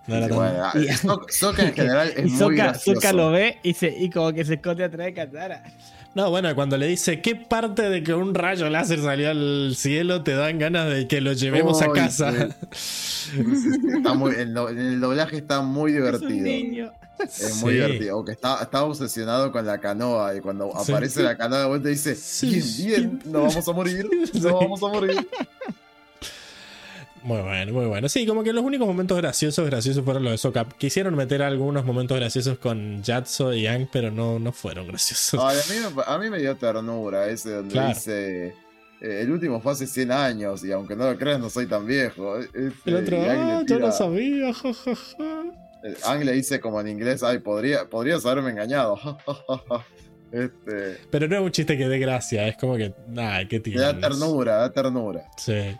no 0.07 0.27
bueno, 0.35 0.69
Y- 0.75 1.31
Sokka 1.31 1.63
en 1.63 1.73
general 1.75 2.13
es 2.15 2.31
Y 2.31 2.35
muy 2.43 2.55
gracioso. 2.55 3.01
Sokka 3.01 3.13
lo 3.13 3.31
ve 3.31 3.57
y, 3.63 3.73
se, 3.73 3.89
y 3.89 4.09
como 4.09 4.31
que 4.33 4.45
se 4.45 4.55
esconde 4.55 4.83
atrás 4.83 5.05
de 5.07 5.13
Katara. 5.13 5.63
No, 6.13 6.29
bueno, 6.29 6.53
cuando 6.55 6.77
le 6.77 6.87
dice 6.87 7.21
qué 7.21 7.35
parte 7.37 7.83
de 7.89 8.03
que 8.03 8.13
un 8.13 8.35
rayo 8.35 8.69
láser 8.69 8.99
salió 9.01 9.29
al 9.31 9.73
cielo 9.77 10.23
te 10.23 10.33
dan 10.35 10.59
ganas 10.59 10.89
de 10.93 11.07
que 11.07 11.21
lo 11.21 11.31
llevemos 11.33 11.81
a 11.81 11.91
casa. 11.91 12.49
sí. 12.71 13.31
Está 13.95 14.13
muy, 14.13 14.33
el, 14.35 14.53
do- 14.53 14.67
el 14.69 14.99
doblaje 14.99 15.37
está 15.37 15.61
muy 15.61 15.91
Es 15.93 15.97
un 15.99 16.03
divertido. 16.03 16.43
niño. 16.43 16.91
Es 17.19 17.55
muy 17.61 17.73
Sí. 17.73 17.75
divertido. 17.79 18.15
Aunque 18.15 18.31
está, 18.33 18.61
está 18.61 18.83
obsesionado 18.83 19.51
con 19.51 19.65
la 19.65 19.79
canoa. 19.79 20.35
Y 20.35 20.41
cuando 20.41 20.71
Sí. 20.83 20.91
aparece 20.91 21.23
la 21.23 21.37
canoa 21.37 21.59
de 21.61 21.65
vuelta 21.67 21.87
dice: 21.87 22.15
Sí, 22.15 22.49
Bien, 22.83 23.19
bien, 23.19 23.31
no 23.31 23.43
vamos 23.43 23.67
a 23.67 23.71
morir. 23.71 24.05
Sí. 24.33 24.39
No 24.41 24.55
vamos 24.59 24.83
a 24.83 24.87
morir. 24.87 25.15
Muy 27.23 27.39
bueno, 27.41 27.71
muy 27.73 27.85
bueno. 27.85 28.09
Sí, 28.09 28.25
como 28.25 28.43
que 28.43 28.51
los 28.51 28.63
únicos 28.63 28.87
momentos 28.87 29.15
graciosos, 29.17 29.65
graciosos 29.67 30.03
fueron 30.03 30.23
los 30.23 30.31
de 30.31 30.37
Sokka. 30.39 30.65
Quisieron 30.77 31.15
meter 31.15 31.43
algunos 31.43 31.85
momentos 31.85 32.17
graciosos 32.17 32.57
con 32.57 33.03
Yatso 33.03 33.53
y 33.53 33.61
Yang, 33.63 33.89
pero 33.91 34.09
no, 34.09 34.39
no 34.39 34.51
fueron 34.51 34.87
graciosos. 34.87 35.39
Ay, 35.43 35.57
a, 35.59 35.73
mí 35.73 35.95
me, 35.95 36.03
a 36.05 36.17
mí 36.17 36.29
me 36.31 36.39
dio 36.39 36.55
ternura 36.57 37.27
ese 37.27 37.51
donde 37.51 37.73
Claro. 37.73 37.89
dice. 37.89 38.47
eh, 39.01 39.21
el 39.21 39.31
último 39.31 39.61
fue 39.61 39.71
hace 39.73 39.85
100 39.85 40.11
años 40.11 40.63
y 40.65 40.71
aunque 40.71 40.95
no 40.95 41.11
lo 41.11 41.17
creas 41.17 41.39
no 41.39 41.49
soy 41.51 41.67
tan 41.67 41.85
viejo. 41.85 42.37
Este, 42.39 42.71
el 42.85 42.95
otro, 42.95 43.17
ah, 43.21 43.63
yo 43.67 43.79
no 43.79 43.91
sabía, 43.91 44.51
ja, 44.53 44.73
ja, 44.73 44.95
ja". 44.95 45.43
eh, 45.83 45.95
Aang 46.05 46.23
le 46.25 46.31
dice 46.33 46.59
como 46.59 46.81
en 46.81 46.87
inglés, 46.87 47.21
ay, 47.21 47.37
podría, 47.39 47.87
podrías 47.87 48.25
haberme 48.25 48.49
engañado. 48.49 48.97
este, 50.31 50.97
Pero 51.11 51.27
no 51.27 51.35
es 51.35 51.41
un 51.41 51.51
chiste 51.51 51.77
que 51.77 51.87
dé 51.87 51.99
gracia, 51.99 52.47
es 52.47 52.57
como 52.57 52.77
que, 52.77 52.93
nada, 53.07 53.47
qué 53.47 53.59
tío. 53.59 53.79
da 53.79 53.97
ternura, 53.99 54.55
da 54.57 54.71
ternura. 54.71 55.21
Sí. 55.37 55.75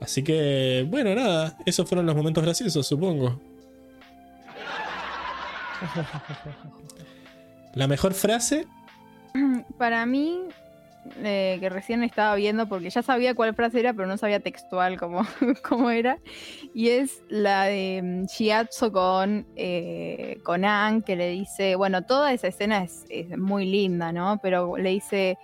Así 0.00 0.22
que, 0.22 0.86
bueno, 0.88 1.14
nada, 1.14 1.56
esos 1.66 1.88
fueron 1.88 2.06
los 2.06 2.14
momentos 2.14 2.44
graciosos, 2.44 2.86
supongo. 2.86 3.40
La 7.74 7.86
mejor 7.86 8.14
frase, 8.14 8.66
Para 9.78 10.06
mí, 10.06 10.40
eh, 11.22 11.58
que 11.60 11.68
recién 11.68 12.02
estaba 12.02 12.34
viendo 12.34 12.68
porque 12.68 12.90
ya 12.90 13.02
sabía 13.02 13.34
cuál 13.34 13.54
frase 13.54 13.80
era, 13.80 13.92
pero 13.92 14.06
no 14.08 14.16
sabía 14.16 14.40
textual 14.40 14.98
cómo, 14.98 15.26
cómo 15.68 15.90
era. 15.90 16.18
Y 16.74 16.90
es 16.90 17.22
la 17.28 17.64
de 17.64 18.00
mm, 18.02 18.24
Shiatsu 18.26 18.92
con, 18.92 19.46
eh, 19.56 20.40
que 21.06 21.16
le 21.16 21.30
dice, 21.30 21.76
bueno, 21.76 22.02
toda 22.02 22.32
esa 22.32 22.48
escena 22.48 22.84
es, 22.84 23.04
es 23.08 23.36
muy 23.36 23.66
linda, 23.66 24.12
¿no? 24.12 24.38
Pero 24.42 24.76
le 24.76 24.90
dice, 24.90 25.38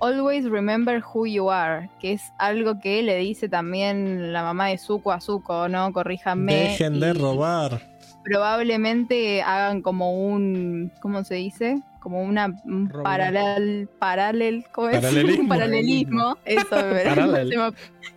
always 0.00 0.44
remember 0.48 1.02
who 1.02 1.26
you 1.26 1.50
are, 1.50 1.88
que 2.00 2.12
es 2.12 2.22
algo 2.38 2.78
que 2.80 3.02
le 3.02 3.16
dice 3.16 3.48
también 3.48 4.32
la 4.32 4.42
mamá 4.42 4.68
de 4.68 4.78
Zuko 4.78 5.12
a 5.12 5.20
Zuko, 5.20 5.68
¿no? 5.68 5.92
Corríjanme. 5.92 6.54
Dejen 6.54 7.00
de 7.00 7.12
robar. 7.14 7.80
Probablemente 8.24 9.42
hagan 9.42 9.82
como 9.82 10.12
un, 10.26 10.92
¿cómo 11.00 11.24
se 11.24 11.36
dice? 11.36 11.82
Como 12.00 12.22
una 12.22 12.54
paralel, 13.02 13.88
paralel, 13.98 14.64
¿cómo 14.72 14.88
es? 14.90 14.96
Paralelismo. 14.96 15.42
Un 15.42 15.48
paralelismo. 15.48 16.36
Eso, 16.44 16.68
Paralel. 16.70 17.48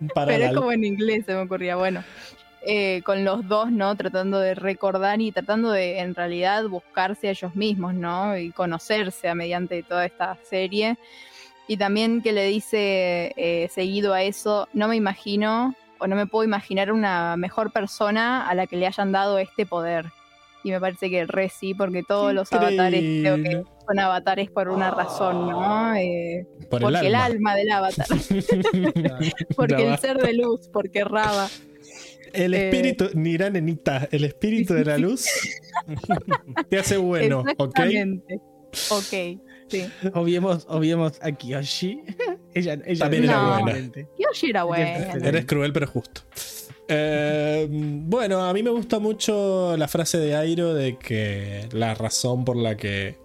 me- 0.00 0.08
Para 0.14 0.26
pero 0.32 0.44
es 0.44 0.52
como 0.54 0.72
en 0.72 0.84
inglés 0.84 1.24
se 1.26 1.34
me 1.34 1.40
ocurría. 1.42 1.76
Bueno, 1.76 2.04
eh, 2.64 3.02
con 3.04 3.24
los 3.24 3.46
dos, 3.48 3.72
¿no? 3.72 3.96
Tratando 3.96 4.38
de 4.38 4.54
recordar 4.54 5.20
y 5.20 5.32
tratando 5.32 5.70
de, 5.72 5.98
en 5.98 6.14
realidad, 6.14 6.64
buscarse 6.68 7.28
a 7.28 7.30
ellos 7.32 7.54
mismos, 7.56 7.92
¿no? 7.94 8.36
Y 8.38 8.50
conocerse 8.52 9.28
a 9.28 9.34
mediante 9.34 9.82
toda 9.82 10.06
esta 10.06 10.36
serie. 10.44 10.96
Y 11.68 11.76
también 11.76 12.22
que 12.22 12.32
le 12.32 12.46
dice, 12.46 13.32
eh, 13.36 13.68
seguido 13.72 14.12
a 14.14 14.22
eso, 14.22 14.68
no 14.72 14.88
me 14.88 14.96
imagino 14.96 15.74
o 15.98 16.06
no 16.06 16.16
me 16.16 16.26
puedo 16.26 16.44
imaginar 16.44 16.90
una 16.92 17.36
mejor 17.36 17.72
persona 17.72 18.48
a 18.48 18.54
la 18.54 18.66
que 18.66 18.76
le 18.76 18.86
hayan 18.86 19.12
dado 19.12 19.38
este 19.38 19.64
poder. 19.66 20.06
Y 20.64 20.70
me 20.70 20.80
parece 20.80 21.10
que 21.10 21.24
re 21.26 21.48
sí, 21.48 21.74
porque 21.74 22.02
todos 22.02 22.32
los 22.34 22.52
avatares 22.52 23.00
creo 23.20 23.36
que 23.36 23.62
son 23.86 23.98
avatares 23.98 24.50
por 24.50 24.68
una 24.68 24.90
razón, 24.92 25.48
¿no? 25.50 25.94
Eh, 25.96 26.46
Por 26.70 26.82
porque 26.82 26.98
el 27.00 27.06
el 27.06 27.14
alma. 27.16 27.54
del 27.56 27.70
avatar, 27.70 28.06
porque 29.56 29.88
el 29.88 29.98
ser 29.98 30.18
de 30.18 30.34
luz, 30.34 30.68
porque 30.72 31.04
Raba. 31.04 31.48
El 32.32 32.54
Eh. 32.54 32.68
espíritu, 32.68 33.10
Nira 33.14 33.50
nenita, 33.50 34.08
el 34.10 34.24
espíritu 34.24 34.72
de 34.74 34.84
la 34.84 34.98
luz 34.98 35.26
te 36.70 36.78
hace 36.78 36.96
bueno, 36.96 37.40
¿ok? 37.40 37.50
Exactamente. 37.78 38.40
Ok, 38.90 39.40
sí. 39.72 39.88
Obviemos, 40.14 40.66
obviemos 40.68 41.18
a 41.22 41.32
Kiyoshi. 41.32 42.02
ella, 42.54 42.78
ella 42.86 42.98
También 43.04 43.24
era 43.24 43.32
ella 43.34 43.48
buena. 43.48 43.64
realmente. 43.72 44.08
Yoshi 44.18 44.50
era 44.50 44.62
bueno. 44.64 44.84
Eres 45.24 45.44
cruel 45.46 45.72
pero 45.72 45.86
justo. 45.88 46.20
Eh, 46.88 47.66
bueno, 47.70 48.44
a 48.44 48.52
mí 48.52 48.62
me 48.62 48.70
gusta 48.70 48.98
mucho 48.98 49.76
la 49.76 49.88
frase 49.88 50.18
de 50.18 50.36
Airo 50.36 50.74
de 50.74 50.98
que 50.98 51.68
la 51.72 51.94
razón 51.94 52.44
por 52.44 52.56
la 52.56 52.76
que 52.76 53.18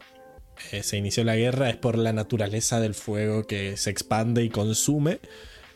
eh, 0.71 0.83
se 0.83 0.97
inició 0.97 1.23
la 1.23 1.35
guerra 1.35 1.69
es 1.69 1.75
por 1.75 1.97
la 1.97 2.13
naturaleza 2.13 2.79
del 2.79 2.93
fuego 2.93 3.43
que 3.45 3.75
se 3.77 3.89
expande 3.89 4.43
y 4.43 4.49
consume. 4.49 5.19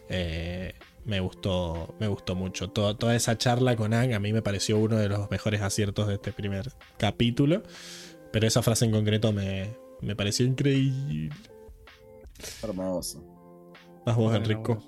Eh, 0.09 0.73
me 1.05 1.19
gustó, 1.19 1.95
me 1.99 2.07
gustó 2.07 2.35
mucho. 2.35 2.69
Todo- 2.69 2.95
toda 2.95 3.15
esa 3.15 3.37
charla 3.37 3.75
con 3.75 3.93
Ang 3.93 4.13
a 4.13 4.19
mí 4.19 4.31
me 4.33 4.41
pareció 4.41 4.77
uno 4.77 4.97
de 4.97 5.09
los 5.09 5.29
mejores 5.31 5.61
aciertos 5.61 6.07
de 6.07 6.13
este 6.15 6.31
primer 6.31 6.71
capítulo. 6.97 7.63
Pero 8.31 8.47
esa 8.47 8.61
frase 8.61 8.85
en 8.85 8.91
concreto 8.91 9.33
me, 9.33 9.71
me 10.01 10.15
pareció 10.15 10.45
increíble. 10.45 11.29
Hermoso. 12.63 13.23
Más 14.05 14.15
vos, 14.15 14.31
Bueno, 14.31 14.37
Enrico. 14.37 14.83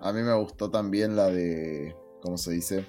A 0.00 0.12
mí 0.12 0.22
me 0.22 0.34
gustó 0.34 0.70
también 0.70 1.16
la 1.16 1.28
de. 1.28 1.94
¿Cómo 2.22 2.36
se 2.38 2.52
dice? 2.52 2.84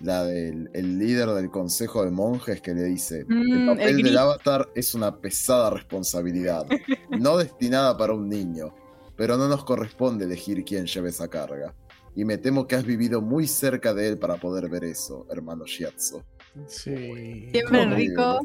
La 0.00 0.24
del 0.24 0.70
el 0.72 0.98
líder 0.98 1.28
del 1.30 1.50
consejo 1.50 2.04
de 2.04 2.10
monjes 2.10 2.60
que 2.62 2.74
le 2.74 2.84
dice: 2.84 3.24
Mm, 3.28 3.32
El 3.42 3.52
el 3.60 3.66
papel 3.66 4.02
del 4.02 4.18
avatar 4.18 4.68
es 4.74 4.94
una 4.94 5.18
pesada 5.20 5.70
responsabilidad, 5.70 6.66
no 7.10 7.36
destinada 7.38 7.96
para 7.96 8.12
un 8.14 8.28
niño, 8.28 8.74
pero 9.16 9.36
no 9.36 9.48
nos 9.48 9.64
corresponde 9.64 10.24
elegir 10.24 10.64
quién 10.64 10.86
lleve 10.86 11.10
esa 11.10 11.28
carga. 11.28 11.74
Y 12.16 12.24
me 12.24 12.38
temo 12.38 12.66
que 12.66 12.74
has 12.76 12.84
vivido 12.84 13.20
muy 13.20 13.46
cerca 13.46 13.94
de 13.94 14.08
él 14.08 14.18
para 14.18 14.36
poder 14.36 14.68
ver 14.68 14.84
eso, 14.84 15.26
hermano 15.30 15.64
Shiatsu. 15.66 16.22
Sí. 16.66 17.48
Siempre. 17.52 17.82
Enrico. 17.82 18.38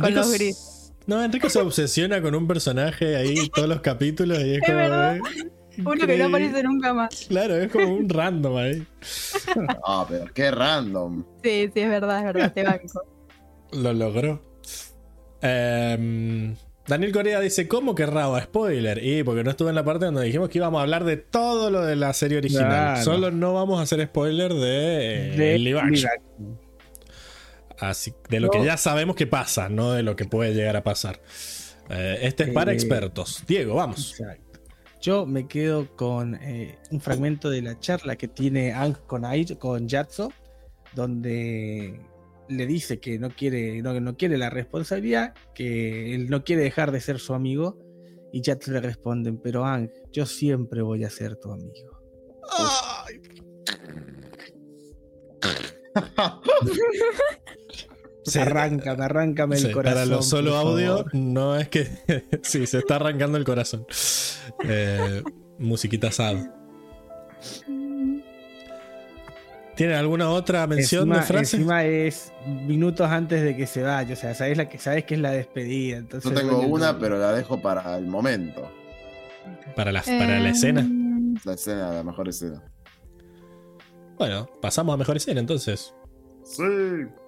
Con 0.00 0.14
los 0.14 0.26
s- 0.26 0.38
gritos. 0.38 0.85
No, 1.06 1.22
Enrico 1.24 1.48
se 1.48 1.60
obsesiona 1.60 2.20
con 2.20 2.34
un 2.34 2.46
personaje 2.48 3.16
ahí 3.16 3.48
todos 3.54 3.68
los 3.68 3.80
capítulos 3.80 4.38
y 4.40 4.54
es, 4.54 4.58
Es 4.62 4.64
como. 4.64 4.76
verdad. 4.76 5.16
eh, 5.16 5.82
Uno 5.84 6.06
que 6.06 6.16
no 6.18 6.24
aparece 6.26 6.62
nunca 6.62 6.92
más. 6.94 7.26
Claro, 7.28 7.54
es 7.56 7.70
como 7.70 7.94
un 7.94 8.08
random 8.08 8.56
ahí. 8.56 8.86
Ah, 9.86 10.04
pero 10.08 10.24
qué 10.34 10.50
random. 10.50 11.24
Sí, 11.44 11.70
sí, 11.72 11.80
es 11.80 11.88
verdad, 11.88 12.18
es 12.18 12.24
verdad, 12.24 12.52
te 12.52 12.62
banco. 12.64 13.02
Lo 13.72 13.92
logró. 13.92 14.42
Em, 15.42 16.54
Daniel 16.86 17.12
Corea 17.12 17.40
dice: 17.40 17.68
¿Cómo 17.68 17.94
que 17.94 18.06
Raba? 18.06 18.40
Spoiler. 18.42 19.04
Y 19.04 19.22
porque 19.22 19.44
no 19.44 19.50
estuve 19.50 19.68
en 19.70 19.74
la 19.74 19.84
parte 19.84 20.06
donde 20.06 20.24
dijimos 20.24 20.48
que 20.48 20.58
íbamos 20.58 20.78
a 20.78 20.82
hablar 20.82 21.04
de 21.04 21.16
todo 21.16 21.70
lo 21.70 21.82
de 21.84 21.96
la 21.96 22.12
serie 22.12 22.38
original. 22.38 22.66
Claro. 22.68 23.02
Solo 23.04 23.30
no 23.30 23.54
vamos 23.54 23.78
a 23.78 23.82
hacer 23.82 24.04
spoiler 24.06 24.52
de, 24.54 25.34
De 25.36 25.58
live 25.58 25.78
action. 25.80 25.94
live 25.94 26.08
action. 26.08 26.65
Así, 27.80 28.14
de 28.30 28.40
lo 28.40 28.46
No. 28.46 28.52
que 28.52 28.64
ya 28.64 28.76
sabemos 28.76 29.16
que 29.16 29.26
pasa, 29.26 29.68
no 29.68 29.92
de 29.92 30.02
lo 30.02 30.16
que 30.16 30.24
puede 30.24 30.54
llegar 30.54 30.76
a 30.76 30.82
pasar. 30.82 31.20
Eh, 31.90 32.18
este 32.22 32.44
es 32.44 32.50
para 32.50 32.72
Eh, 32.72 32.74
expertos. 32.74 33.44
Diego, 33.46 33.74
vamos. 33.74 34.12
Exacto. 34.18 34.60
Yo 35.00 35.26
me 35.26 35.46
quedo 35.46 35.94
con 35.94 36.34
eh, 36.36 36.78
un 36.90 37.00
fragmento 37.00 37.50
de 37.50 37.62
la 37.62 37.78
charla 37.78 38.16
que 38.16 38.28
tiene 38.28 38.72
Ang 38.72 38.94
con, 39.06 39.22
con 39.58 39.86
Yatso, 39.88 40.32
donde 40.94 42.00
le 42.48 42.66
dice 42.66 42.98
que 42.98 43.18
no 43.18 43.30
quiere, 43.30 43.82
no, 43.82 43.98
no 44.00 44.16
quiere 44.16 44.38
la 44.38 44.50
responsabilidad, 44.50 45.34
que 45.54 46.14
él 46.14 46.28
no 46.30 46.44
quiere 46.44 46.62
dejar 46.62 46.92
de 46.92 47.00
ser 47.00 47.18
su 47.18 47.34
amigo, 47.34 47.78
y 48.32 48.40
Yatso 48.40 48.72
le 48.72 48.80
responden, 48.80 49.38
pero 49.38 49.64
Ang, 49.64 49.90
yo 50.12 50.26
siempre 50.26 50.82
voy 50.82 51.04
a 51.04 51.10
ser 51.10 51.36
tu 51.36 51.52
amigo. 51.52 52.00
Sí. 58.24 58.40
Arráncame, 58.40 59.04
arráncame 59.04 59.56
Sí, 59.56 59.68
el 59.68 59.72
corazón. 59.72 59.94
para 59.94 60.04
los 60.06 60.28
solo 60.28 60.56
audio, 60.56 61.04
no 61.12 61.54
es 61.56 61.68
que. 61.68 61.86
sí, 62.42 62.66
se 62.66 62.78
está 62.78 62.96
arrancando 62.96 63.38
el 63.38 63.44
corazón. 63.44 63.86
Eh, 64.64 65.22
musiquita 65.60 66.10
sad. 66.10 66.36
¿Tiene 69.76 69.94
alguna 69.94 70.30
otra 70.30 70.66
mención 70.66 71.02
encima, 71.02 71.16
de 71.20 71.22
frase? 71.26 71.56
encima 71.58 71.84
es 71.84 72.32
minutos 72.66 73.08
antes 73.10 73.42
de 73.42 73.54
que 73.56 73.66
se 73.68 73.82
vaya, 73.82 74.14
o 74.14 74.16
sea, 74.16 74.34
sabes, 74.34 74.56
la 74.56 74.68
que, 74.68 74.78
sabes 74.78 75.04
que 75.04 75.14
es 75.14 75.20
la 75.20 75.30
despedida. 75.30 75.98
Entonces, 75.98 76.28
Yo 76.30 76.36
tengo 76.36 76.62
el 76.62 76.66
una, 76.72 76.98
pero 76.98 77.18
la 77.18 77.32
dejo 77.32 77.60
para 77.62 77.96
el 77.96 78.06
momento. 78.06 78.68
Para 79.76 79.92
la, 79.92 80.02
para 80.02 80.40
la 80.40 80.48
Em, 80.48 80.54
escena. 80.54 80.88
La 81.44 81.52
escena, 81.52 81.92
la 81.92 82.02
mejor 82.02 82.28
escena. 82.28 82.60
Bueno, 84.18 84.48
pasamos 84.60 84.94
a 84.94 84.96
mejor 84.96 85.16
escena 85.16 85.40
entonces. 85.40 85.94
Sí. 86.42 86.62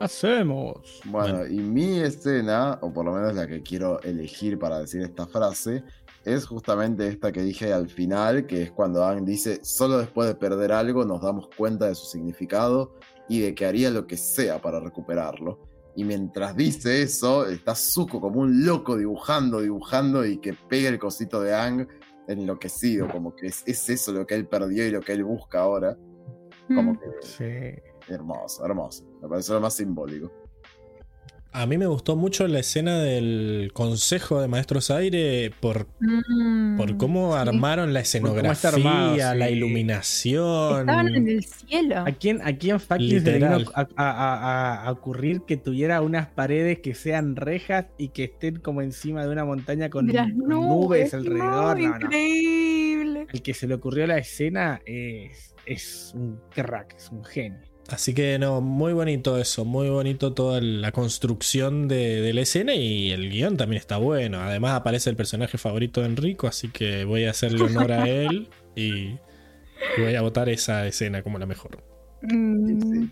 Hacemos. 0.00 1.00
Bueno, 1.06 1.38
Bueno. 1.38 1.52
y 1.52 1.58
mi 1.58 1.98
escena, 1.98 2.78
o 2.82 2.92
por 2.92 3.04
lo 3.04 3.12
menos 3.12 3.34
la 3.34 3.46
que 3.46 3.62
quiero 3.62 4.00
elegir 4.02 4.58
para 4.58 4.78
decir 4.78 5.02
esta 5.02 5.26
frase, 5.26 5.82
es 6.24 6.46
justamente 6.46 7.08
esta 7.08 7.32
que 7.32 7.42
dije 7.42 7.72
al 7.72 7.88
final, 7.88 8.46
que 8.46 8.62
es 8.62 8.70
cuando 8.70 9.02
Aang 9.04 9.24
dice, 9.24 9.60
solo 9.62 9.98
después 9.98 10.28
de 10.28 10.34
perder 10.34 10.72
algo 10.72 11.04
nos 11.04 11.20
damos 11.20 11.48
cuenta 11.56 11.86
de 11.88 11.94
su 11.94 12.06
significado 12.06 12.94
y 13.28 13.40
de 13.40 13.54
que 13.54 13.66
haría 13.66 13.90
lo 13.90 14.06
que 14.06 14.16
sea 14.16 14.60
para 14.60 14.78
recuperarlo. 14.78 15.60
Y 15.96 16.04
mientras 16.04 16.54
dice 16.54 17.02
eso, 17.02 17.46
está 17.46 17.74
Zuko 17.74 18.20
como 18.20 18.40
un 18.40 18.64
loco 18.64 18.96
dibujando, 18.96 19.60
dibujando 19.60 20.24
y 20.24 20.38
que 20.38 20.52
pega 20.54 20.88
el 20.90 20.98
cosito 20.98 21.40
de 21.40 21.54
Aang 21.54 21.88
enloquecido, 22.28 23.08
como 23.08 23.34
que 23.34 23.46
es, 23.48 23.64
es 23.66 23.88
eso 23.88 24.12
lo 24.12 24.26
que 24.26 24.34
él 24.36 24.46
perdió 24.46 24.86
y 24.86 24.90
lo 24.92 25.00
que 25.00 25.12
él 25.12 25.24
busca 25.24 25.60
ahora. 25.60 25.96
Como 26.68 26.92
Mm. 26.94 26.98
que 26.98 27.26
Sí. 27.26 28.12
hermoso, 28.12 28.64
hermoso. 28.64 29.04
Me 29.22 29.28
pareció 29.28 29.54
lo 29.54 29.60
más 29.60 29.74
simbólico. 29.74 30.30
A 31.50 31.64
mí 31.66 31.78
me 31.78 31.86
gustó 31.86 32.14
mucho 32.14 32.46
la 32.46 32.58
escena 32.60 32.98
del 32.98 33.70
consejo 33.72 34.38
de 34.42 34.48
Maestros 34.48 34.90
Aire 34.90 35.50
por, 35.60 35.86
Mm, 35.98 36.76
por 36.76 36.96
cómo 36.98 37.32
sí. 37.32 37.38
armaron 37.40 37.94
la 37.94 38.00
escenografía, 38.00 39.34
la 39.34 39.48
iluminación. 39.50 40.80
Estaban 40.80 41.08
en 41.08 41.26
el 41.26 41.42
cielo. 41.44 42.00
¿A 42.00 42.12
quién, 42.12 42.42
a 42.42 42.54
quién 42.56 42.78
le 42.98 43.18
vino 43.38 43.56
a, 43.74 43.80
a- 43.80 43.88
a- 43.96 44.84
a 44.84 44.92
ocurrir 44.92 45.40
que 45.46 45.56
tuviera 45.56 46.02
unas 46.02 46.28
paredes 46.28 46.80
que 46.80 46.94
sean 46.94 47.34
rejas 47.34 47.86
y 47.96 48.08
que 48.10 48.24
estén 48.24 48.56
como 48.60 48.82
encima 48.82 49.24
de 49.24 49.30
una 49.32 49.46
montaña 49.46 49.88
con, 49.88 50.06
nubes, 50.06 51.14
alrededor? 51.14 51.40
no, 51.48 51.74
No, 51.74 51.74
no. 51.74 51.96
increíble. 51.96 53.26
El 53.32 53.42
que 53.42 53.54
se 53.54 53.66
le 53.66 53.74
ocurrió 53.74 54.06
la 54.06 54.18
escena 54.18 54.82
es, 54.84 55.54
es 55.68 56.12
un 56.14 56.40
crack, 56.50 56.94
es 56.96 57.10
un 57.10 57.24
genio. 57.24 57.60
Así 57.88 58.12
que 58.14 58.38
no, 58.38 58.60
muy 58.60 58.92
bonito 58.92 59.38
eso, 59.38 59.64
muy 59.64 59.88
bonito 59.88 60.34
toda 60.34 60.60
la 60.60 60.92
construcción 60.92 61.88
de, 61.88 62.20
de 62.20 62.34
la 62.34 62.42
escena 62.42 62.74
y 62.74 63.12
el 63.12 63.30
guion 63.30 63.56
también 63.56 63.80
está 63.80 63.96
bueno. 63.96 64.40
Además 64.42 64.72
aparece 64.74 65.08
el 65.10 65.16
personaje 65.16 65.56
favorito 65.56 66.00
de 66.02 66.08
Enrico, 66.08 66.46
así 66.46 66.70
que 66.70 67.04
voy 67.04 67.24
a 67.24 67.30
hacerle 67.30 67.64
honor 67.64 67.92
a 67.92 68.06
él 68.06 68.50
y, 68.74 69.20
y 69.96 70.00
voy 70.02 70.14
a 70.16 70.22
votar 70.22 70.48
esa 70.50 70.86
escena 70.86 71.22
como 71.22 71.38
la 71.38 71.46
mejor. 71.46 71.84
Mm, 72.20 73.06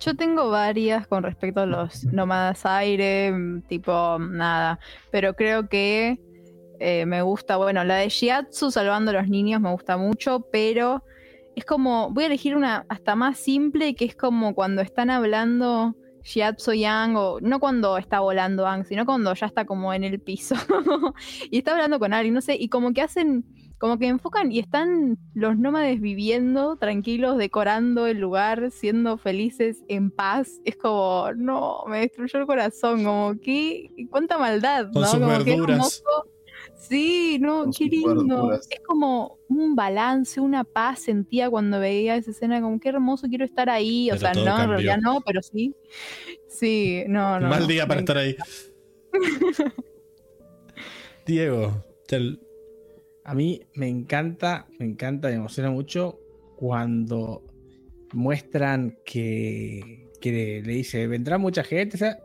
Yo 0.00 0.14
tengo 0.16 0.50
varias 0.50 1.06
con 1.08 1.22
respecto 1.24 1.60
a 1.62 1.66
los 1.66 2.04
nómadas 2.12 2.64
aire, 2.66 3.32
mm, 3.32 3.62
tipo 3.68 4.18
nada, 4.20 4.78
pero 5.10 5.34
creo 5.34 5.68
que 5.68 6.20
Eh, 6.84 7.06
me 7.06 7.22
gusta, 7.22 7.58
bueno, 7.58 7.84
la 7.84 7.96
de 7.98 8.08
Shiatsu 8.10 8.70
salvando 8.72 9.12
a 9.12 9.14
los 9.14 9.28
niños 9.28 9.60
me 9.60 9.70
gusta 9.72 9.96
mucho, 9.98 10.48
pero 10.52 11.04
es 11.60 11.66
como, 11.66 12.10
voy 12.10 12.24
a 12.24 12.26
elegir 12.28 12.56
una 12.56 12.84
hasta 12.88 13.14
más 13.14 13.38
simple, 13.38 13.94
que 13.94 14.06
es 14.06 14.16
como 14.16 14.54
cuando 14.54 14.80
están 14.82 15.10
hablando 15.10 15.94
Shiatsu 16.24 16.72
y 16.72 16.84
Ang, 16.86 17.16
o 17.16 17.38
no 17.40 17.60
cuando 17.60 17.98
está 17.98 18.20
volando 18.20 18.66
Ang, 18.66 18.84
sino 18.86 19.04
cuando 19.04 19.32
ya 19.34 19.46
está 19.46 19.64
como 19.66 19.92
en 19.92 20.04
el 20.04 20.20
piso 20.20 20.54
y 21.50 21.58
está 21.58 21.72
hablando 21.72 21.98
con 21.98 22.12
alguien, 22.12 22.34
no 22.34 22.40
sé, 22.40 22.56
y 22.58 22.68
como 22.68 22.92
que 22.92 23.02
hacen, 23.02 23.44
como 23.78 23.98
que 23.98 24.06
enfocan 24.08 24.50
y 24.52 24.58
están 24.58 25.18
los 25.34 25.58
nómades 25.58 26.00
viviendo 26.00 26.76
tranquilos, 26.76 27.36
decorando 27.36 28.06
el 28.06 28.18
lugar, 28.20 28.70
siendo 28.70 29.18
felices, 29.18 29.84
en 29.88 30.10
paz. 30.10 30.60
Es 30.64 30.76
como, 30.76 31.28
no, 31.36 31.84
me 31.88 32.00
destruyó 32.00 32.38
el 32.38 32.46
corazón, 32.46 33.04
como 33.04 33.34
que, 33.40 33.90
cuánta 34.10 34.38
maldad, 34.38 34.90
Con 34.92 35.02
¿no? 35.02 35.08
sus 35.08 35.20
Como 35.20 35.38
que 35.38 35.44
verduras. 35.44 35.76
hermoso. 35.76 36.02
Sí, 36.80 37.38
no, 37.40 37.64
Con 37.64 37.72
qué 37.72 37.84
lindo. 37.84 38.52
Es 38.54 38.80
como 38.86 39.38
un 39.48 39.76
balance, 39.76 40.40
una 40.40 40.64
paz 40.64 41.00
sentía 41.00 41.50
cuando 41.50 41.78
veía 41.78 42.16
esa 42.16 42.30
escena, 42.30 42.60
como 42.60 42.80
qué 42.80 42.88
hermoso 42.88 43.28
quiero 43.28 43.44
estar 43.44 43.68
ahí. 43.68 44.10
O 44.10 44.14
Pero 44.16 44.20
sea, 44.20 44.32
no, 44.32 44.40
en 44.40 44.46
cambió. 44.46 44.66
realidad 44.68 44.98
no, 45.02 45.20
pero 45.20 45.42
sí. 45.42 45.74
Sí, 46.48 47.04
no, 47.06 47.38
no. 47.38 47.48
Mal 47.48 47.60
no, 47.60 47.66
día 47.66 47.86
para 47.86 48.00
estar 48.00 48.16
ahí. 48.16 48.34
Diego, 51.26 51.84
A 53.24 53.34
mí 53.34 53.60
me 53.74 53.88
encanta, 53.88 54.66
me 54.78 54.86
encanta, 54.86 55.28
me 55.28 55.34
emociona 55.34 55.70
mucho 55.70 56.18
cuando 56.56 57.44
muestran 58.14 58.98
que, 59.04 60.08
que 60.20 60.62
le 60.64 60.72
dice, 60.72 61.06
vendrá 61.06 61.38
mucha 61.38 61.62
gente, 61.62 61.96
o 61.96 61.98
sea, 61.98 62.18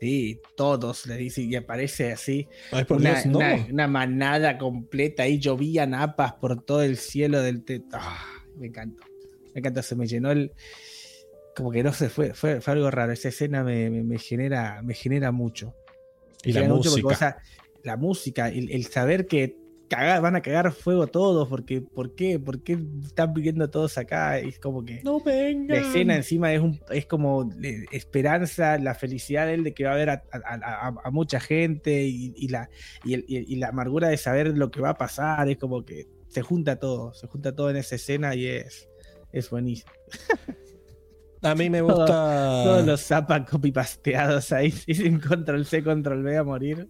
sí, 0.00 0.40
todos, 0.56 1.06
le 1.06 1.16
dice, 1.16 1.42
y 1.42 1.54
aparece 1.54 2.12
así 2.12 2.48
Ay, 2.72 2.84
una, 2.88 3.20
Dios, 3.22 3.26
no. 3.26 3.38
una- 3.38 3.66
una 3.70 3.86
manada 3.86 4.58
completa, 4.58 5.24
ahí 5.24 5.38
llovían 5.38 5.94
apas 5.94 6.32
por 6.34 6.64
todo 6.64 6.82
el 6.82 6.96
cielo 6.96 7.42
del 7.42 7.62
te- 7.64 7.82
Ah, 7.92 8.24
me 8.56 8.68
encantó, 8.68 9.04
me 9.54 9.58
encantó, 9.60 9.82
se 9.82 9.94
me 9.96 10.06
llenó 10.06 10.30
el... 10.30 10.52
Como 11.54 11.70
que 11.72 11.82
no 11.82 11.92
sé, 11.92 12.08
fue, 12.08 12.32
fue, 12.32 12.60
fue 12.60 12.72
algo 12.72 12.90
raro, 12.90 13.12
esa 13.12 13.28
escena 13.28 13.62
me, 13.62 13.90
me- 13.90 14.02
me 14.04 14.18
genera, 14.18 14.80
me 14.82 14.94
genera 14.94 15.30
mucho. 15.32 15.74
Y 16.42 16.52
la 16.52 16.60
Genera 16.60 16.74
mucho 16.74 16.90
porque, 16.90 17.02
música. 17.02 17.14
o 17.14 17.18
sea, 17.18 17.36
la 17.82 17.96
música, 17.96 18.48
el, 18.48 18.70
el 18.70 18.86
saber 18.86 19.26
que 19.26 19.56
cagar- 19.90 20.22
van 20.22 20.36
a 20.36 20.40
cagar 20.40 20.72
fuego 20.72 21.06
todos, 21.08 21.46
porque 21.48 21.82
¿por 21.82 22.14
qué? 22.14 22.38
¿Por 22.38 22.62
qué 22.62 22.78
están 23.04 23.34
viviendo 23.34 23.68
todos 23.68 23.98
acá? 23.98 24.38
Es 24.38 24.58
como 24.58 24.82
que 24.84 25.02
No 25.04 25.20
la 25.26 25.76
escena 25.76 26.16
encima 26.16 26.52
es, 26.54 26.60
un, 26.60 26.80
es 26.90 27.04
como 27.04 27.50
esperanza, 27.92 28.78
la 28.78 28.94
felicidad 28.94 29.46
de 29.46 29.54
él 29.54 29.64
de 29.64 29.74
que 29.74 29.84
va 29.84 29.90
a 29.90 29.94
haber 29.94 30.10
a, 30.10 30.22
a- 30.32 30.54
a- 30.88 30.94
a 31.04 31.10
mucha 31.10 31.40
gente 31.40 32.04
y, 32.04 32.32
y 32.36 32.48
la, 32.48 32.70
y, 33.04 33.14
el- 33.14 33.24
y- 33.28 33.52
y 33.52 33.56
la 33.56 33.68
amargura 33.68 34.08
de 34.08 34.16
saber 34.16 34.56
lo 34.56 34.70
que 34.70 34.80
va 34.80 34.90
a 34.90 34.96
pasar, 34.96 35.48
es 35.50 35.58
como 35.58 35.84
que 35.84 36.06
se 36.28 36.40
junta 36.42 36.76
todo, 36.76 37.12
se 37.12 37.26
junta 37.26 37.54
todo 37.54 37.68
en 37.70 37.76
esa 37.76 37.96
escena 37.96 38.34
y 38.34 38.46
es, 38.46 38.88
es 39.32 39.50
buenísimo. 39.50 39.90
A 41.42 41.54
mí 41.54 41.70
me 41.70 41.78
Todo- 41.78 41.96
gusta. 41.96 42.62
Todos 42.64 42.86
los 42.86 43.00
zapas 43.00 43.48
copy-pasteados 43.48 44.52
ahí, 44.52 44.70
sin 44.94 45.18
control 45.20 45.64
C, 45.64 45.82
control 45.82 46.22
V 46.22 46.36
a 46.36 46.44
morir. 46.44 46.86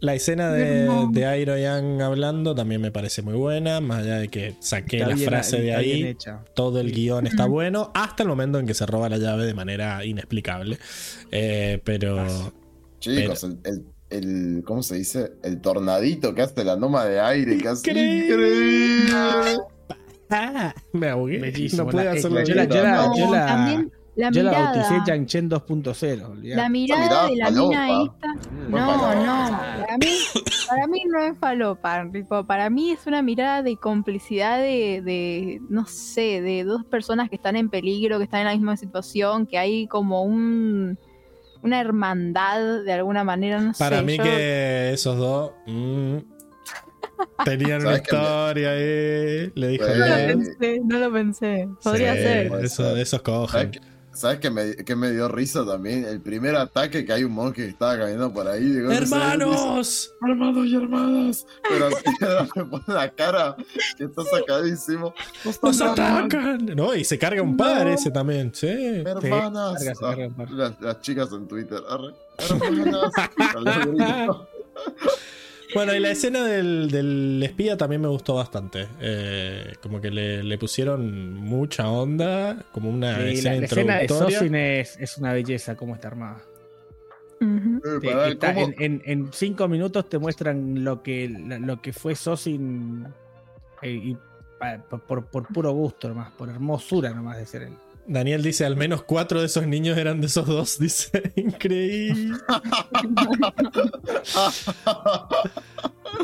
La 0.00 0.14
escena 0.14 0.52
de, 0.52 0.88
de 1.10 1.24
Airo 1.26 1.56
Yang 1.56 2.02
hablando 2.02 2.54
también 2.54 2.80
me 2.82 2.90
parece 2.90 3.22
muy 3.22 3.34
buena, 3.34 3.80
más 3.80 4.00
allá 4.02 4.18
de 4.18 4.28
que 4.28 4.54
saqué 4.60 4.98
Está 4.98 5.08
la 5.08 5.14
bien- 5.14 5.28
frase 5.28 5.60
de 5.60 5.74
ahí. 5.74 6.16
Todo 6.54 6.80
el 6.80 6.92
guion 6.92 7.26
está 7.26 7.46
bueno, 7.46 7.90
hasta 7.94 8.22
el 8.22 8.28
momento 8.28 8.58
en 8.58 8.66
que 8.66 8.74
se 8.74 8.84
roba 8.84 9.08
la 9.08 9.16
llave 9.16 9.46
de 9.46 9.54
manera 9.54 10.04
inexplicable. 10.04 10.78
Eh, 11.32 11.80
pero. 11.82 12.52
Chicos, 13.00 13.44
el, 13.44 13.58
el, 13.64 13.84
el- 14.10 14.62
¿Cómo 14.66 14.82
se 14.82 14.96
dice? 14.96 15.32
El 15.42 15.60
tornadito 15.62 16.34
que 16.34 16.42
hace 16.42 16.62
la 16.62 16.76
noma 16.76 17.04
de 17.06 17.18
aire. 17.20 17.56
Que 17.56 17.68
hace 17.68 17.90
Increíble. 17.90 19.04
increíble. 19.04 19.58
¡Ah! 20.28 20.74
Me 20.92 21.08
ahogué. 21.08 21.38
Bellísimo. 21.38 21.84
No 21.84 21.90
pude 21.90 22.08
hacerlo 22.08 22.42
yo 22.44 22.54
la- 22.54 22.64
yo 22.64 22.82
la- 22.82 22.96
No, 23.06 23.16
yo 23.18 23.32
la- 23.32 23.46
también 23.46 23.92
la 24.16 24.30
Yo 24.30 24.42
la 24.42 24.50
bauticé 24.52 24.94
Changchen 25.06 25.48
2.0. 25.50 26.24
olvidate. 26.30 26.56
La 26.62 26.68
mirada 26.68 27.02
mirada 27.02 27.28
de 27.28 27.36
la 27.36 27.50
mina 27.50 28.02
esta. 28.02 28.34
Fue 28.70 28.80
No, 28.80 29.14
no. 29.14 29.50
Para 29.82 29.98
mí, 29.98 30.16
para 30.68 30.86
mí 30.86 31.02
no 31.06 31.18
es 31.20 31.38
falopa. 31.38 32.10
tipo, 32.12 32.44
para 32.46 32.70
mí 32.70 32.90
es 32.92 33.06
una 33.06 33.22
mirada 33.22 33.62
de 33.62 33.76
complicidad 33.76 34.58
de, 34.58 35.02
de, 35.04 35.60
no 35.68 35.86
sé, 35.86 36.40
de 36.40 36.64
dos 36.64 36.84
personas 36.84 37.28
que 37.28 37.36
están 37.36 37.56
en 37.56 37.68
peligro, 37.68 38.18
que 38.18 38.24
están 38.24 38.40
en 38.40 38.46
la 38.46 38.52
misma 38.54 38.76
situación, 38.76 39.46
que 39.46 39.58
hay 39.58 39.86
como 39.86 40.22
un 40.22 40.98
una 41.62 41.80
hermandad 41.80 42.84
de 42.84 42.92
alguna 42.92 43.24
manera, 43.24 43.60
no 43.60 43.72
Para 43.78 43.98
sé. 43.98 44.02
mí 44.04 44.16
yo- 44.18 44.22
que 44.22 44.92
esos 44.92 45.16
dos 45.18 45.50
mm, 45.66 46.18
tenían 47.44 47.80
una 47.80 47.96
¿Sabes 47.96 48.02
qué 48.02 48.16
me- 48.16 48.22
historia 48.22 48.70
ahí. 48.70 49.52
Le 49.54 49.68
dijo 49.68 49.84
no 49.86 49.94
lo 49.94 50.04
bien. 50.16 50.26
pensé, 50.38 50.80
no 50.84 50.98
lo 50.98 51.12
pensé. 51.12 51.68
Podría 51.82 52.14
Sí, 52.14 52.18
ser. 52.22 52.64
eso- 52.64 52.96
esos 52.96 53.22
cogen. 53.22 53.70
¿Sabes 54.16 54.38
qué, 54.38 54.48
¿Sabes 54.48 54.74
qué 54.76 54.76
me, 54.76 54.84
qué 54.84 54.96
me 54.96 55.10
dio 55.12 55.28
risa 55.28 55.64
también? 55.66 56.04
El 56.04 56.20
primer 56.20 56.56
ataque 56.56 57.04
que 57.04 57.12
hay 57.12 57.24
un 57.24 57.32
monje 57.32 57.62
que 57.62 57.68
estaba 57.68 57.98
caminando 57.98 58.32
por 58.32 58.48
ahí. 58.48 58.64
y 58.64 58.80
dice, 58.80 58.94
¡Hermanos! 58.96 60.12
Hermanos 60.26 60.66
y 60.66 60.76
hermanas. 60.76 61.46
Pero 61.68 61.88
Piedra 62.18 62.48
me 62.56 62.64
pone 62.64 62.84
la 62.88 63.10
cara 63.10 63.56
que 63.96 64.04
está 64.04 64.22
sacadísimo. 64.24 65.14
Nos 65.44 65.62
¡Nos 65.62 65.80
atacan! 65.80 66.66
No, 66.74 66.94
y 66.94 67.04
se 67.04 67.18
carga 67.18 67.42
un 67.42 67.56
par 67.56 67.86
ese 67.88 68.10
también, 68.10 68.52
sí. 68.54 68.68
Hermanas. 68.68 69.80
Sí, 69.80 69.86
carga, 69.86 69.94
se 69.94 70.00
carga 70.00 70.26
un 70.28 70.34
par. 70.34 70.48
Ah, 70.50 70.54
las, 70.54 70.80
las 70.80 71.00
chicas 71.02 71.28
en 71.32 71.46
Twitter. 71.46 71.80
arre, 71.88 72.14
Hermanas. 72.38 73.12
Bueno, 75.74 75.94
y 75.94 76.00
la 76.00 76.10
escena 76.10 76.44
del, 76.44 76.90
del 76.90 77.42
espía 77.42 77.76
también 77.76 78.00
me 78.00 78.08
gustó 78.08 78.34
bastante. 78.34 78.86
Eh, 79.00 79.74
como 79.82 80.00
que 80.00 80.10
le, 80.10 80.42
le 80.42 80.58
pusieron 80.58 81.34
mucha 81.34 81.88
onda, 81.88 82.64
como 82.72 82.88
una 82.90 83.16
Sí, 83.16 83.42
la, 83.42 83.54
escena 83.54 83.56
la 83.56 83.64
escena 83.64 83.98
de. 83.98 84.08
Sosin 84.08 84.54
es, 84.54 84.96
es 84.98 85.18
una 85.18 85.32
belleza 85.32 85.76
cómo 85.76 85.94
está 85.94 86.08
armada. 86.08 86.42
En, 88.62 88.74
en- 88.78 89.02
en 89.04 89.32
cinco 89.32 89.68
minutos 89.68 90.08
te 90.08 90.18
muestran 90.18 90.82
lo 90.84 91.02
que, 91.02 91.28
lo 91.28 91.82
que 91.82 91.92
fue 91.92 92.14
Sosin 92.14 93.06
eh, 93.82 93.90
y 93.90 94.16
pa- 94.58 94.78
por, 94.88 95.02
por- 95.02 95.26
por 95.26 95.46
puro 95.48 95.72
gusto 95.72 96.08
nomás, 96.08 96.30
por 96.32 96.48
hermosura 96.48 97.10
nomás 97.10 97.36
de 97.38 97.46
ser 97.46 97.62
él. 97.62 97.72
Daniel 98.08 98.42
dice, 98.42 98.64
al 98.64 98.76
menos 98.76 99.02
cuatro 99.02 99.40
de 99.40 99.46
esos 99.46 99.66
niños 99.66 99.98
eran 99.98 100.20
de 100.20 100.28
esos 100.28 100.46
dos. 100.46 100.78
Dice, 100.78 101.32
increíble. 101.36 102.38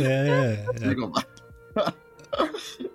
Eh, 0.00 0.64
Chico, 0.78 1.12
pa- 1.12 1.26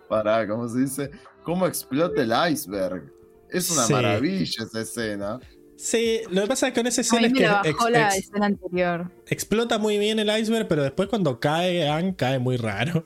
Pará, 0.09 0.47
¿cómo 0.47 0.67
se 0.67 0.79
dice? 0.79 1.11
¿Cómo 1.43 1.67
explota 1.67 2.21
el 2.21 2.33
iceberg? 2.53 3.11
Es 3.49 3.69
una 3.71 3.83
Sí. 3.83 3.93
maravilla 3.93 4.63
esa 4.63 4.81
escena. 4.81 5.39
Sí, 5.75 6.21
lo 6.31 6.41
que 6.41 6.47
pasa 6.47 6.73
con 6.73 6.87
esa 6.87 7.01
escena 7.01 7.27
es 7.27 7.33
que 7.33 7.43
ex- 7.69 7.89
la 7.91 8.07
ex- 8.07 8.17
escena 8.25 8.47
anterior. 8.47 9.11
explota 9.27 9.77
muy 9.77 9.99
bien 9.99 10.17
el 10.17 10.27
iceberg, 10.39 10.67
pero 10.67 10.81
después 10.83 11.07
cuando 11.07 11.39
cae 11.39 11.87
Anne, 11.87 12.15
cae 12.15 12.39
muy 12.39 12.57
raro. 12.57 13.05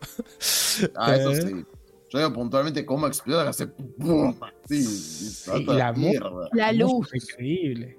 Ah, 0.96 1.16
eso 1.16 1.32
Eh. 1.32 1.42
sí. 1.42 1.66
Yo 2.12 2.20
digo 2.20 2.34
puntualmente 2.34 2.86
cómo 2.86 3.08
explota, 3.08 3.50
hace 3.50 3.70
la 5.68 5.94
mierda. 5.94 6.50
La 6.52 6.72
luz. 6.74 7.10
increíble. 7.14 7.96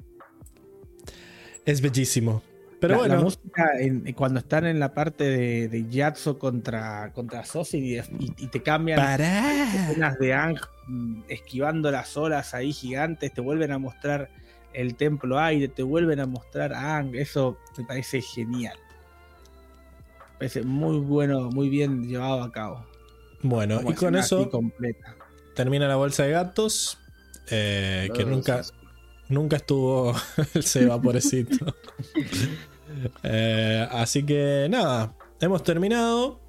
Es 1.64 1.80
bellísimo. 1.80 2.42
Pero 2.78 2.94
la, 2.94 2.98
bueno, 2.98 3.14
la 3.14 3.20
música 3.22 3.70
en- 3.80 4.12
cuando 4.12 4.40
están 4.40 4.66
en 4.66 4.80
la 4.80 4.92
parte 4.92 5.24
de, 5.24 5.68
de 5.68 5.88
Yatso 5.88 6.38
contra, 6.38 7.12
contra 7.12 7.42
y, 7.72 7.96
y- 7.98 8.02
y 8.18 8.46
te 8.48 8.62
cambian 8.62 8.98
pará. 8.98 9.72
escenas 9.90 10.18
de 10.18 10.34
Ang 10.34 10.58
mm, 10.88 11.22
esquivando 11.28 11.90
las 11.90 12.14
olas 12.16 12.52
ahí 12.54 12.72
gigantes, 12.72 13.32
te 13.32 13.40
vuelven 13.40 13.70
a 13.70 13.78
mostrar 13.78 14.28
el 14.74 14.96
templo 14.96 15.38
aire, 15.38 15.68
te 15.68 15.82
vuelven 15.84 16.18
a 16.20 16.26
mostrar 16.26 16.72
a 16.74 16.96
Ang, 16.98 17.14
eso 17.14 17.56
me 17.78 17.84
parece 17.84 18.20
genial. 18.20 18.76
Me 20.32 20.38
parece 20.38 20.62
muy 20.64 20.98
bueno, 20.98 21.50
muy 21.50 21.68
bien 21.68 22.08
llevado 22.08 22.42
a 22.42 22.50
cabo. 22.50 22.84
Bueno, 23.42 23.78
Como 23.78 23.90
y 23.90 23.94
con 23.94 24.14
eso 24.16 24.48
completa. 24.50 25.16
termina 25.54 25.88
la 25.88 25.96
bolsa 25.96 26.24
de 26.24 26.30
gatos. 26.32 26.98
eh, 27.50 28.08
que 28.14 28.24
nunca, 28.24 28.62
nunca 29.28 29.56
estuvo 29.56 30.14
el 30.54 30.62
Seba, 30.62 31.00
pobrecito. 31.00 31.66
Eh, 33.22 33.88
así 33.90 34.22
que 34.24 34.66
nada, 34.70 35.14
hemos 35.40 35.62
terminado. 35.62 36.40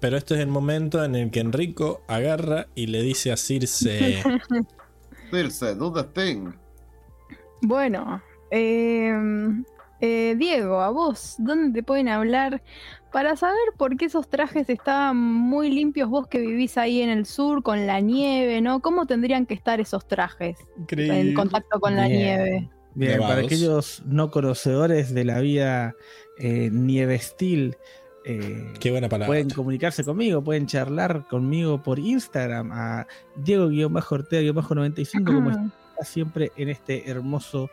Pero 0.00 0.16
este 0.16 0.34
es 0.34 0.40
el 0.40 0.48
momento 0.48 1.04
en 1.04 1.14
el 1.14 1.30
que 1.30 1.40
Enrico 1.40 2.02
agarra 2.08 2.66
y 2.74 2.86
le 2.86 3.02
dice 3.02 3.32
a 3.32 3.36
Circe: 3.36 4.22
Circe, 5.30 5.74
do 5.74 5.92
the 5.92 6.02
thing. 6.04 6.52
Bueno, 7.62 8.22
eh, 8.50 9.12
eh, 10.00 10.34
Diego, 10.38 10.80
a 10.80 10.90
vos, 10.90 11.36
¿dónde 11.38 11.80
te 11.80 11.82
pueden 11.82 12.08
hablar 12.08 12.62
para 13.14 13.36
saber 13.36 13.54
por 13.76 13.96
qué 13.96 14.06
esos 14.06 14.28
trajes 14.28 14.68
estaban 14.68 15.16
muy 15.16 15.70
limpios 15.70 16.10
vos 16.10 16.26
que 16.26 16.40
vivís 16.40 16.76
ahí 16.76 17.00
en 17.00 17.10
el 17.10 17.26
sur 17.26 17.62
con 17.62 17.86
la 17.86 18.00
nieve, 18.00 18.60
¿no? 18.60 18.80
¿Cómo 18.80 19.06
tendrían 19.06 19.46
que 19.46 19.54
estar 19.54 19.80
esos 19.80 20.08
trajes 20.08 20.58
en 20.90 21.32
contacto 21.32 21.78
con 21.78 21.94
la 21.94 22.08
nieve? 22.08 22.68
Bien, 22.96 23.20
para 23.20 23.42
aquellos 23.42 24.02
no 24.04 24.32
conocedores 24.32 25.14
de 25.14 25.24
la 25.24 25.38
vida 25.38 25.94
eh, 26.38 26.70
nievestil, 26.72 27.76
Eh, 28.24 28.72
Qué 28.80 28.90
buena 28.90 29.08
palabra. 29.08 29.28
pueden 29.28 29.50
comunicarse 29.50 30.02
conmigo, 30.02 30.42
pueden 30.42 30.66
charlar 30.66 31.28
conmigo 31.28 31.80
por 31.80 32.00
Instagram 32.00 32.72
a 32.72 33.06
Diego-Ortega-95, 33.36 35.24
como 35.24 35.50
está 35.50 36.04
siempre 36.04 36.50
en 36.56 36.68
este 36.70 37.08
hermoso 37.08 37.70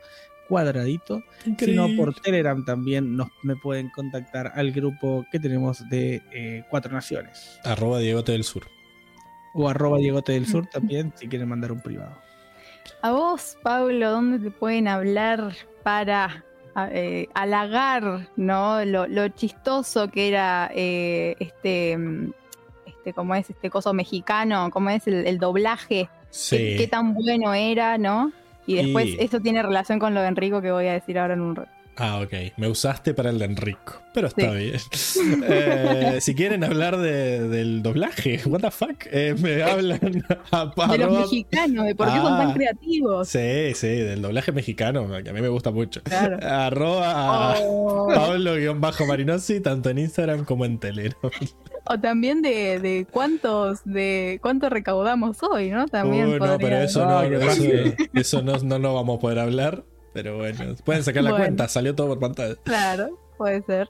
cuadradito. 0.52 1.24
sino 1.58 1.88
por 1.96 2.14
Telegram 2.14 2.64
también 2.66 3.16
nos, 3.16 3.30
me 3.42 3.56
pueden 3.56 3.90
contactar 3.90 4.52
al 4.54 4.74
grupo 4.74 5.26
que 5.32 5.40
tenemos 5.40 5.88
de 5.88 6.22
eh, 6.34 6.66
Cuatro 6.70 6.92
Naciones. 6.92 7.58
Arroba 7.64 8.00
Diegote 8.00 8.34
del 8.34 8.44
Sur. 8.44 8.68
O 9.54 9.70
arroba 9.70 9.98
Diegote 9.98 10.34
del 10.34 10.46
Sur 10.46 10.68
también 10.68 11.14
si 11.16 11.30
quieren 11.30 11.48
mandar 11.48 11.72
un 11.72 11.80
privado. 11.80 12.18
A 13.02 13.12
vos, 13.14 13.58
Pablo, 13.64 14.12
¿dónde 14.12 14.40
te 14.40 14.52
pueden 14.52 14.90
hablar 14.90 15.56
para 15.84 16.44
eh, 16.92 17.30
halagar, 17.34 18.28
¿no? 18.36 18.84
Lo, 18.84 19.08
lo 19.08 19.30
chistoso 19.30 20.12
que 20.12 20.28
era 20.28 20.70
eh, 20.76 21.38
este, 21.40 21.98
mm, 21.98 22.34
este, 22.88 23.14
¿cómo 23.14 23.36
es? 23.36 23.50
Este 23.50 23.70
coso 23.70 23.94
mexicano, 23.94 24.70
¿cómo 24.70 24.90
es 24.90 25.08
el, 25.08 25.26
el 25.26 25.38
doblaje? 25.38 26.10
Sí. 26.30 26.58
¿Qué, 26.58 26.76
qué 26.80 26.88
tan 26.88 27.14
bueno 27.14 27.54
era, 27.54 27.98
¿no? 27.98 28.34
Y 28.72 28.76
después 28.84 29.08
Y- 29.08 29.18
esto 29.20 29.40
tiene 29.40 29.62
relación 29.64 30.00
con 30.00 30.14
lo 30.14 30.22
de 30.22 30.28
Enrico 30.28 30.62
que 30.62 30.72
voy 30.72 30.88
a 30.88 30.94
decir 30.94 31.18
ahora 31.20 31.34
en 31.36 31.42
un 31.42 31.56
rato. 31.56 31.72
Ah, 31.98 32.22
ok. 32.24 32.34
Me 32.58 32.68
usaste 32.70 33.14
para 33.14 33.30
el 33.32 33.38
de 33.38 33.46
Enrico. 33.46 34.02
Pero 34.14 34.28
está 34.28 34.52
Sí. 34.54 34.58
bien. 34.58 34.80
Eh, 35.44 36.18
si 36.22 36.34
quieren 36.36 36.64
hablar 36.64 36.98
de- 36.98 37.48
del 37.50 37.84
doblaje, 37.84 38.40
what 38.46 38.62
the 38.62 38.72
fuck, 38.72 39.06
eh, 39.12 39.36
me 39.40 39.62
hablan 39.62 40.00
a 40.52 40.88
De 40.92 40.98
los 40.98 41.20
mexicanos, 41.20 41.86
de 41.86 41.94
por 41.96 42.08
qué 42.08 42.18
son 42.18 42.34
Ah. 42.34 42.38
tan 42.38 42.54
creativos. 42.54 43.28
Sí, 43.28 43.74
sí, 43.76 43.88
del 43.88 44.22
doblaje 44.22 44.52
mexicano, 44.54 45.08
que 45.24 45.30
a 45.30 45.34
mí 45.34 45.42
me 45.42 45.50
gusta 45.50 45.72
mucho. 45.72 46.02
Claro. 46.04 46.38
Arroba 46.42 47.12
a 47.54 47.60
O, 47.60 48.08
Pablo-Marinosi, 48.08 49.60
tanto 49.60 49.90
en 49.90 50.00
Instagram 50.00 50.46
como 50.46 50.66
en 50.66 50.80
Telegram. 50.80 51.32
O 51.86 52.00
también 52.00 52.42
de, 52.42 52.80
de 52.80 53.08
cuántos, 53.10 53.82
de 53.86 54.40
cuánto 54.42 54.70
recaudamos 54.70 55.42
hoy, 55.44 55.70
¿no? 55.72 55.88
También 55.88 56.28
Uy, 56.28 56.34
no, 56.34 56.40
podría- 56.40 56.58
pero 56.58 56.78
eso 56.78 57.06
no, 57.06 57.22
qué 57.22 57.96
eso, 58.14 58.42
no, 58.42 58.58
no 58.58 58.80
lo 58.80 58.94
vamos 58.94 59.18
a 59.18 59.22
poder 59.22 59.40
hablar. 59.40 59.84
Pero 60.14 60.38
bueno, 60.38 60.76
pueden 60.84 61.04
sacar 61.04 61.24
la 61.24 61.30
Bueno. 61.32 61.46
cuenta, 61.46 61.68
salió 61.70 61.96
todo 61.96 62.08
por 62.10 62.20
pantalla. 62.20 62.56
Claro, 62.64 63.18
puede 63.38 63.62
ser. 63.64 63.90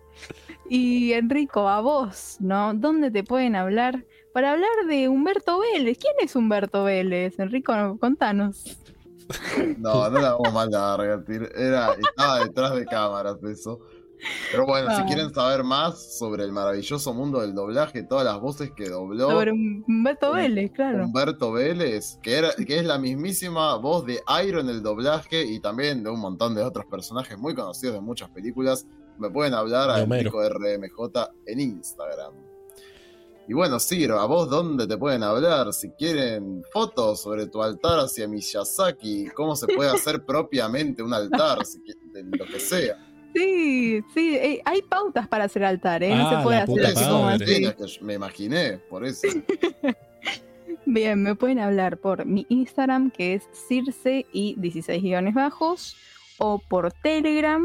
Y 0.69 1.13
Enrico, 1.13 1.67
a 1.67 1.81
vos, 1.81 2.37
¿no? 2.39 2.73
¿Dónde 2.75 3.09
te 3.11 3.23
pueden 3.23 3.55
hablar? 3.55 4.05
Para 4.31 4.51
hablar 4.51 4.69
de 4.87 5.09
Humberto 5.09 5.59
Vélez. 5.59 5.97
¿Quién 5.97 6.13
es 6.21 6.35
Humberto 6.35 6.83
Vélez? 6.83 7.39
Enrico, 7.39 7.73
contanos. 7.99 8.77
No, 9.77 10.09
no 10.09 10.19
la 10.19 10.31
vamos 10.33 10.53
mal 10.53 10.69
larga, 10.69 11.23
tir- 11.25 11.51
era, 11.55 11.93
estaba 11.93 12.39
detrás 12.43 12.75
de 12.75 12.85
cámaras 12.85 13.41
eso. 13.43 13.79
Pero 14.51 14.65
bueno, 14.65 14.95
si 14.95 15.03
quieren 15.03 15.33
saber 15.33 15.63
más 15.63 16.17
sobre 16.17 16.43
el 16.43 16.51
maravilloso 16.51 17.13
mundo 17.13 17.41
del 17.41 17.55
doblaje, 17.55 18.03
todas 18.03 18.23
las 18.25 18.39
voces 18.39 18.71
que 18.71 18.87
dobló 18.89 19.31
Sobre 19.31 19.51
Humberto 19.51 20.29
Um- 20.31 20.35
Vélez, 20.35 20.71
claro. 20.71 21.05
Humberto 21.05 21.51
Vélez, 21.51 22.19
que, 22.21 22.35
era, 22.37 22.49
que 22.53 22.77
es 22.77 22.85
la 22.85 22.97
mismísima 22.99 23.75
voz 23.77 24.05
de 24.05 24.19
Iron 24.45 24.69
en 24.69 24.75
el 24.75 24.83
doblaje 24.83 25.43
y 25.43 25.59
también 25.59 26.03
de 26.03 26.09
un 26.11 26.19
montón 26.19 26.53
de 26.53 26.61
otros 26.63 26.85
personajes 26.85 27.37
muy 27.37 27.55
conocidos 27.55 27.95
de 27.95 28.01
muchas 28.01 28.29
películas, 28.29 28.85
me 29.17 29.29
pueden 29.29 29.53
hablar 29.53 29.89
a. 29.89 30.01
Enrico 30.01 30.41
RMJ 30.47 31.29
en 31.47 31.59
Instagram. 31.59 32.33
Y 33.47 33.53
bueno, 33.53 33.79
Ciro, 33.79 34.19
¿a 34.19 34.25
vos 34.27 34.49
dónde 34.49 34.87
te 34.87 34.97
pueden 34.97 35.23
hablar? 35.23 35.73
Si 35.73 35.89
quieren 35.91 36.63
fotos 36.71 37.21
sobre 37.21 37.47
tu 37.47 37.61
altar 37.61 37.99
hacia 37.99 38.27
Miyazaki, 38.27 39.29
cómo 39.35 39.55
se 39.55 39.67
puede 39.67 39.89
hacer 39.89 40.23
propiamente 40.25 41.01
un 41.03 41.13
altar, 41.13 41.65
si 41.65 41.79
qui- 41.81 41.97
de 42.13 42.23
lo 42.23 42.45
que 42.45 42.59
sea. 42.59 43.07
Sí, 43.33 44.01
sí, 44.13 44.35
eh, 44.35 44.61
hay 44.65 44.81
pautas 44.81 45.27
para 45.27 45.45
hacer 45.45 45.63
altar, 45.63 46.03
¿eh? 46.03 46.11
Ah, 46.13 46.17
no 46.17 46.29
se 46.37 46.43
puede 46.43 46.57
la 46.57 46.63
hacer 46.63 46.85
así 46.85 47.05
como 47.05 47.27
así. 47.27 47.99
me 48.01 48.13
imaginé, 48.13 48.77
por 48.89 49.05
eso. 49.05 49.27
Bien, 50.85 51.21
me 51.21 51.35
pueden 51.35 51.59
hablar 51.59 51.97
por 51.97 52.25
mi 52.25 52.45
Instagram, 52.49 53.11
que 53.11 53.35
es 53.35 53.43
Circe 53.67 54.25
y 54.33 54.55
16 54.57 55.01
guiones 55.01 55.33
bajos, 55.33 55.95
o 56.39 56.59
por 56.59 56.91
Telegram, 56.91 57.63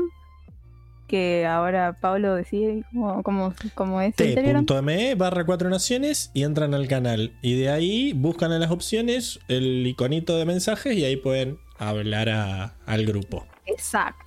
que 1.08 1.46
ahora 1.46 1.96
Pablo 2.00 2.34
decide 2.34 2.84
cómo, 2.92 3.22
cómo, 3.22 3.54
cómo 3.74 4.00
es. 4.00 4.14
T.me 4.16 5.14
barra 5.14 5.46
cuatro 5.46 5.70
naciones 5.70 6.30
y 6.34 6.42
entran 6.42 6.74
al 6.74 6.88
canal. 6.88 7.32
Y 7.42 7.58
de 7.58 7.70
ahí 7.70 8.12
buscan 8.12 8.52
en 8.52 8.60
las 8.60 8.70
opciones 8.70 9.40
el 9.48 9.86
iconito 9.86 10.36
de 10.36 10.44
mensajes 10.44 10.94
y 10.96 11.04
ahí 11.04 11.16
pueden 11.16 11.58
hablar 11.78 12.28
a- 12.28 12.74
al 12.86 13.06
grupo. 13.06 13.46
Exacto. 13.66 14.25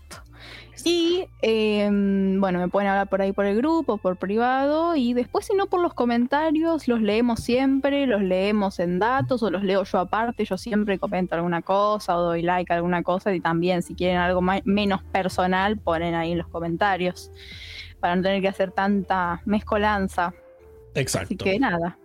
Y 0.86 1.26
eh, 1.42 1.90
bueno, 1.92 2.60
me 2.60 2.68
pueden 2.68 2.90
hablar 2.90 3.08
por 3.10 3.22
ahí 3.22 3.32
por 3.32 3.46
el 3.46 3.58
grupo, 3.58 3.98
por 3.98 4.18
privado, 4.18 4.96
y 4.96 5.14
después 5.14 5.46
si 5.46 5.56
no 5.56 5.68
por 5.68 5.82
los 5.82 5.94
comentarios, 5.94 6.88
los 6.88 7.02
leemos 7.02 7.40
siempre, 7.42 8.08
los 8.08 8.22
leemos 8.22 8.80
en 8.80 9.00
datos 9.00 9.44
o 9.44 9.50
los 9.52 9.64
leo 9.64 9.84
yo 9.84 10.00
aparte, 10.00 10.46
yo 10.46 10.58
siempre 10.58 11.00
comento 11.00 11.36
alguna 11.36 11.62
cosa 11.62 12.18
o 12.18 12.22
doy 12.22 12.42
like 12.42 12.72
a 12.72 12.78
alguna 12.78 13.04
cosa 13.04 13.34
y 13.34 13.40
también 13.42 13.82
si 13.84 13.96
quieren 13.96 14.18
algo 14.18 14.42
ma- 14.42 14.62
menos 14.64 15.04
personal, 15.04 15.78
ponen 15.78 16.16
ahí 16.16 16.32
en 16.32 16.38
los 16.40 16.48
comentarios 16.48 17.32
para 18.00 18.16
no 18.16 18.22
tener 18.22 18.42
que 18.42 18.48
hacer 18.48 18.72
tanta 18.72 19.42
mezcolanza. 19.46 20.28
Así 20.28 21.02
Exacto. 21.02 21.44
que 21.44 21.60
nada. 21.60 21.98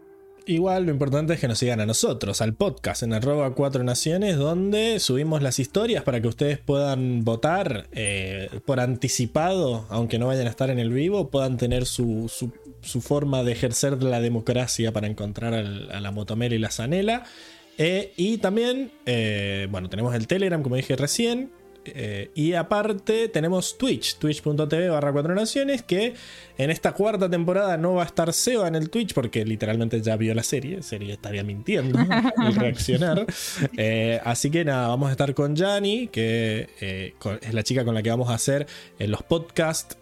Igual 0.47 0.85
lo 0.85 0.91
importante 0.93 1.33
es 1.33 1.41
que 1.41 1.49
nos 1.49 1.59
sigan 1.59 1.81
a 1.81 1.87
nosotros, 1.87 2.43
al 2.43 2.53
podcast 2.53 3.03
en 3.03 3.15
arroba 3.15 3.55
cuatro 3.55 3.83
naciones, 3.83 4.37
donde 4.37 5.01
subimos 5.01 5.41
las 5.43 5.59
historias 5.59 6.03
para 6.03 6.21
que 6.21 6.29
ustedes 6.29 6.59
puedan 6.59 7.25
votar 7.25 7.87
eh, 7.93 8.51
por 8.67 8.79
anticipado, 8.79 9.87
aunque 9.89 10.19
no 10.19 10.27
vayan 10.27 10.47
a 10.47 10.51
estar 10.51 10.69
en 10.69 10.79
el 10.79 10.91
vivo, 10.91 11.31
puedan 11.31 11.57
tener 11.57 11.87
su, 11.87 12.29
su- 12.29 13.01
forma 13.01 13.43
de 13.43 13.53
ejercer 13.53 14.03
la 14.03 14.21
democracia 14.21 14.93
para 14.93 15.07
encontrar 15.07 15.55
a 15.55 15.63
la 16.01 16.11
Motomera 16.11 16.55
y 16.55 16.59
la 16.59 16.71
Zanela. 16.71 17.25
Eh, 17.79 18.13
y 18.19 18.37
también, 18.37 18.93
eh, 19.07 19.67
bueno, 19.71 19.89
tenemos 19.89 20.15
el 20.15 20.27
Telegram, 20.27 20.63
como 20.63 20.77
dije 20.77 20.95
recién. 20.95 21.51
Eh, 21.87 22.31
y 22.35 22.55
aparte 22.55 23.29
tenemos 23.29 23.77
Twitch, 23.79 24.17
twitch.tv 24.17 24.89
barra 24.89 25.13
cuatro 25.13 25.35
naciones, 25.35 25.83
que 25.83 26.15
en 26.59 26.71
esta 26.71 26.93
cuarta 26.93 27.29
temporada 27.29 27.77
no 27.77 27.95
va 27.95 28.03
a 28.05 28.07
estar 28.07 28.33
Seba 28.33 28.69
en 28.69 28.75
el 28.75 28.91
Twitch 28.91 29.15
porque 29.15 29.45
literalmente 29.45 30.01
ya 30.01 30.17
vio 30.17 30.35
la 30.35 30.43
serie, 30.43 30.83
serie 30.83 31.13
estaría 31.15 31.43
mintiendo 31.45 31.99
el 32.47 32.55
reaccionar. 32.55 33.27
Eh, 33.77 34.21
así 34.25 34.51
que 34.51 34.65
nada, 34.65 34.89
vamos 34.89 35.09
a 35.09 35.13
estar 35.13 35.35
con 35.35 35.57
Jani, 35.57 36.09
que 36.09 36.69
eh, 36.81 37.15
con- 37.19 37.39
es 37.43 37.53
la 37.55 37.63
chica 37.63 37.85
con 37.85 37.95
la 37.95 38.03
que 38.03 38.11
vamos 38.11 38.31
a 38.31 38.35
hacer 38.35 38.67
los 38.99 39.23
podcasts 39.23 39.97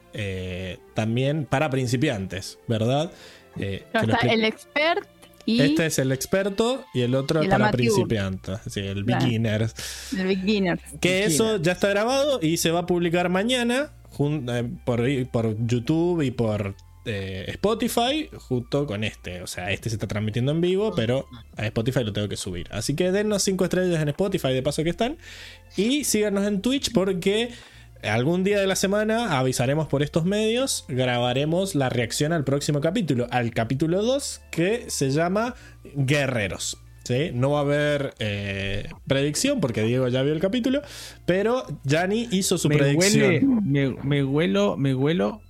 también 0.94 1.46
para 1.46 1.70
principiantes, 1.70 2.58
¿verdad? 2.68 3.10
Eh, 3.58 3.82
el 4.28 4.44
expert 4.44 5.06
y 5.46 5.60
este 5.60 5.86
es 5.86 5.98
el 5.98 6.12
experto 6.12 6.84
y 6.94 7.00
el 7.02 7.14
otro 7.14 7.40
el 7.40 7.48
para 7.48 7.66
amateur. 7.66 7.76
principiantes, 7.76 8.58
sí, 8.68 8.80
el 8.80 9.04
Claro. 9.04 9.24
beginner. 9.24 9.70
el 10.18 10.26
beginner. 10.26 10.80
Que 11.00 11.24
eso 11.24 11.56
ya 11.60 11.72
está 11.72 11.88
grabado 11.88 12.38
y 12.42 12.56
se 12.58 12.70
va 12.70 12.80
a 12.80 12.86
publicar 12.86 13.28
mañana 13.28 13.92
eh, 14.18 14.68
por, 14.84 15.02
por 15.30 15.56
YouTube 15.66 16.22
y 16.22 16.30
por 16.30 16.74
eh, 17.04 17.46
Spotify 17.48 18.28
junto 18.36 18.86
con 18.86 19.02
este. 19.04 19.42
O 19.42 19.46
sea, 19.46 19.70
este 19.72 19.88
se 19.90 19.96
está 19.96 20.06
transmitiendo 20.06 20.52
en 20.52 20.60
vivo, 20.60 20.92
pero 20.94 21.26
a 21.56 21.66
Spotify 21.66 22.04
lo 22.04 22.12
tengo 22.12 22.28
que 22.28 22.36
subir. 22.36 22.68
Así 22.70 22.94
que 22.94 23.10
dennos 23.10 23.42
5 23.42 23.64
estrellas 23.64 24.00
en 24.00 24.08
Spotify 24.10 24.52
de 24.52 24.62
paso 24.62 24.84
que 24.84 24.90
están. 24.90 25.16
Y 25.76 26.04
síganos 26.04 26.46
en 26.46 26.60
Twitch 26.60 26.92
porque 26.92 27.50
algún 28.02 28.44
día 28.44 28.60
de 28.60 28.66
la 28.66 28.76
semana 28.76 29.38
avisaremos 29.38 29.88
por 29.88 30.02
estos 30.02 30.24
medios, 30.24 30.84
grabaremos 30.88 31.74
la 31.74 31.88
reacción 31.88 32.32
al 32.32 32.44
próximo 32.44 32.80
capítulo, 32.80 33.26
al 33.30 33.52
capítulo 33.52 34.02
2 34.02 34.42
que 34.50 34.84
se 34.88 35.10
llama 35.10 35.54
Guerreros. 35.94 36.78
¿sí? 37.04 37.30
No 37.32 37.50
va 37.50 37.58
a 37.58 37.62
haber 37.62 38.14
eh, 38.18 38.88
predicción 39.06 39.60
porque 39.60 39.82
Diego 39.82 40.08
ya 40.08 40.22
vio 40.22 40.32
el 40.32 40.40
capítulo, 40.40 40.82
pero 41.26 41.64
Yanni 41.84 42.28
hizo 42.30 42.58
su 42.58 42.68
me 42.68 42.76
predicción. 42.76 43.22
huele, 43.24 43.46
me, 43.62 43.90
me 44.02 44.24
huelo, 44.24 44.76
me 44.76 44.94
huelo 44.94 45.40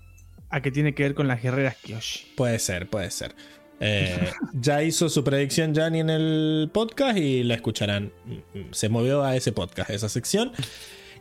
a 0.51 0.61
que 0.61 0.71
tiene 0.71 0.95
que 0.95 1.03
ver 1.03 1.15
con 1.15 1.29
las 1.29 1.43
guerreras 1.43 1.77
Kyoshi. 1.83 2.33
Puede 2.37 2.59
ser, 2.59 2.89
puede 2.89 3.11
ser. 3.11 3.35
Eh, 3.81 4.31
ya 4.53 4.83
hizo 4.83 5.09
su 5.09 5.25
predicción 5.25 5.75
Yanni 5.75 6.01
en 6.01 6.11
el 6.11 6.71
podcast 6.73 7.19
y 7.19 7.43
la 7.43 7.55
escucharán. 7.55 8.13
Se 8.71 8.89
movió 8.89 9.25
a 9.25 9.35
ese 9.35 9.53
podcast, 9.53 9.91
a 9.91 9.95
esa 9.95 10.09
sección. 10.09 10.53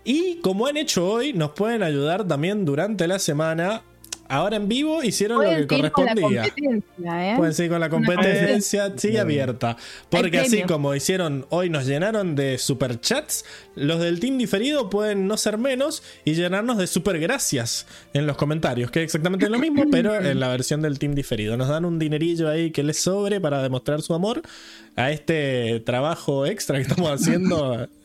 Y 0.04 0.38
como 0.42 0.68
han 0.68 0.78
hecho 0.78 1.08
hoy, 1.08 1.34
nos 1.34 1.52
pueden 1.52 1.84
ayudar 1.84 2.28
también 2.28 2.66
durante 2.66 3.08
la 3.08 3.20
semana. 3.20 3.84
Ahora 4.28 4.56
en 4.56 4.70
vivo 4.70 5.04
hicieron 5.04 5.44
lo 5.44 5.68
que 5.68 5.68
Pueden 5.68 5.68
seguir 5.68 5.92
con 5.92 6.06
la 6.06 6.14
correspondía. 6.14 6.44
competencia, 6.44 7.34
¿eh? 7.34 7.36
Pueden 7.36 7.54
seguir 7.54 7.72
con 7.72 7.80
la 7.82 7.90
competencia, 7.90 8.94
sigue 8.98 9.20
abierta. 9.20 9.76
Porque 10.10 10.40
así 10.40 10.62
como 10.64 10.96
hicieron 10.96 11.46
hoy, 11.50 11.70
nos 11.70 11.86
llenaron 11.86 12.34
de 12.36 12.58
superchats, 12.58 13.44
los 13.76 14.00
del 14.00 14.22
team 14.22 14.38
diferido 14.38 14.90
pueden 14.90 15.28
no 15.28 15.36
ser 15.36 15.58
menos 15.58 16.02
y 16.24 16.34
llenarnos 16.34 16.78
de 16.78 16.88
super 16.88 17.20
gracias 17.20 17.86
en 18.14 18.26
los 18.26 18.38
comentarios, 18.38 18.90
que 18.90 19.00
es 19.00 19.04
exactamente 19.04 19.50
lo 19.50 19.60
mismo, 19.60 19.84
pero 19.92 20.16
en 20.16 20.40
la 20.40 20.48
versión 20.48 20.82
del 20.82 20.98
team 20.98 21.14
diferido. 21.14 21.58
Nos 21.58 21.68
dan 21.68 21.84
un 21.84 22.00
dinerillo 22.00 22.48
ahí 22.48 22.72
que 22.72 22.84
les 22.84 23.00
sobre 23.00 23.42
para 23.42 23.62
demostrar 23.62 24.02
su 24.02 24.14
amor 24.14 24.42
a 24.96 25.12
este 25.12 25.82
trabajo 25.82 26.46
extra 26.46 26.78
que 26.78 26.84
estamos 26.84 27.12
haciendo. 27.12 27.90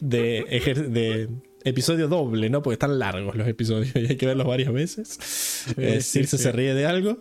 De, 0.00 1.28
episodio 1.64 2.08
doble, 2.08 2.48
¿no? 2.50 2.62
Porque 2.62 2.74
están 2.74 2.98
largos 2.98 3.36
los 3.36 3.46
episodios 3.46 3.94
y 3.94 4.06
hay 4.06 4.16
que 4.16 4.26
verlos 4.26 4.46
varias 4.46 4.72
veces. 4.72 5.64
Eh, 5.76 6.00
Circe 6.00 6.38
se 6.38 6.52
ríe 6.52 6.74
de 6.74 6.86
algo. 6.86 7.18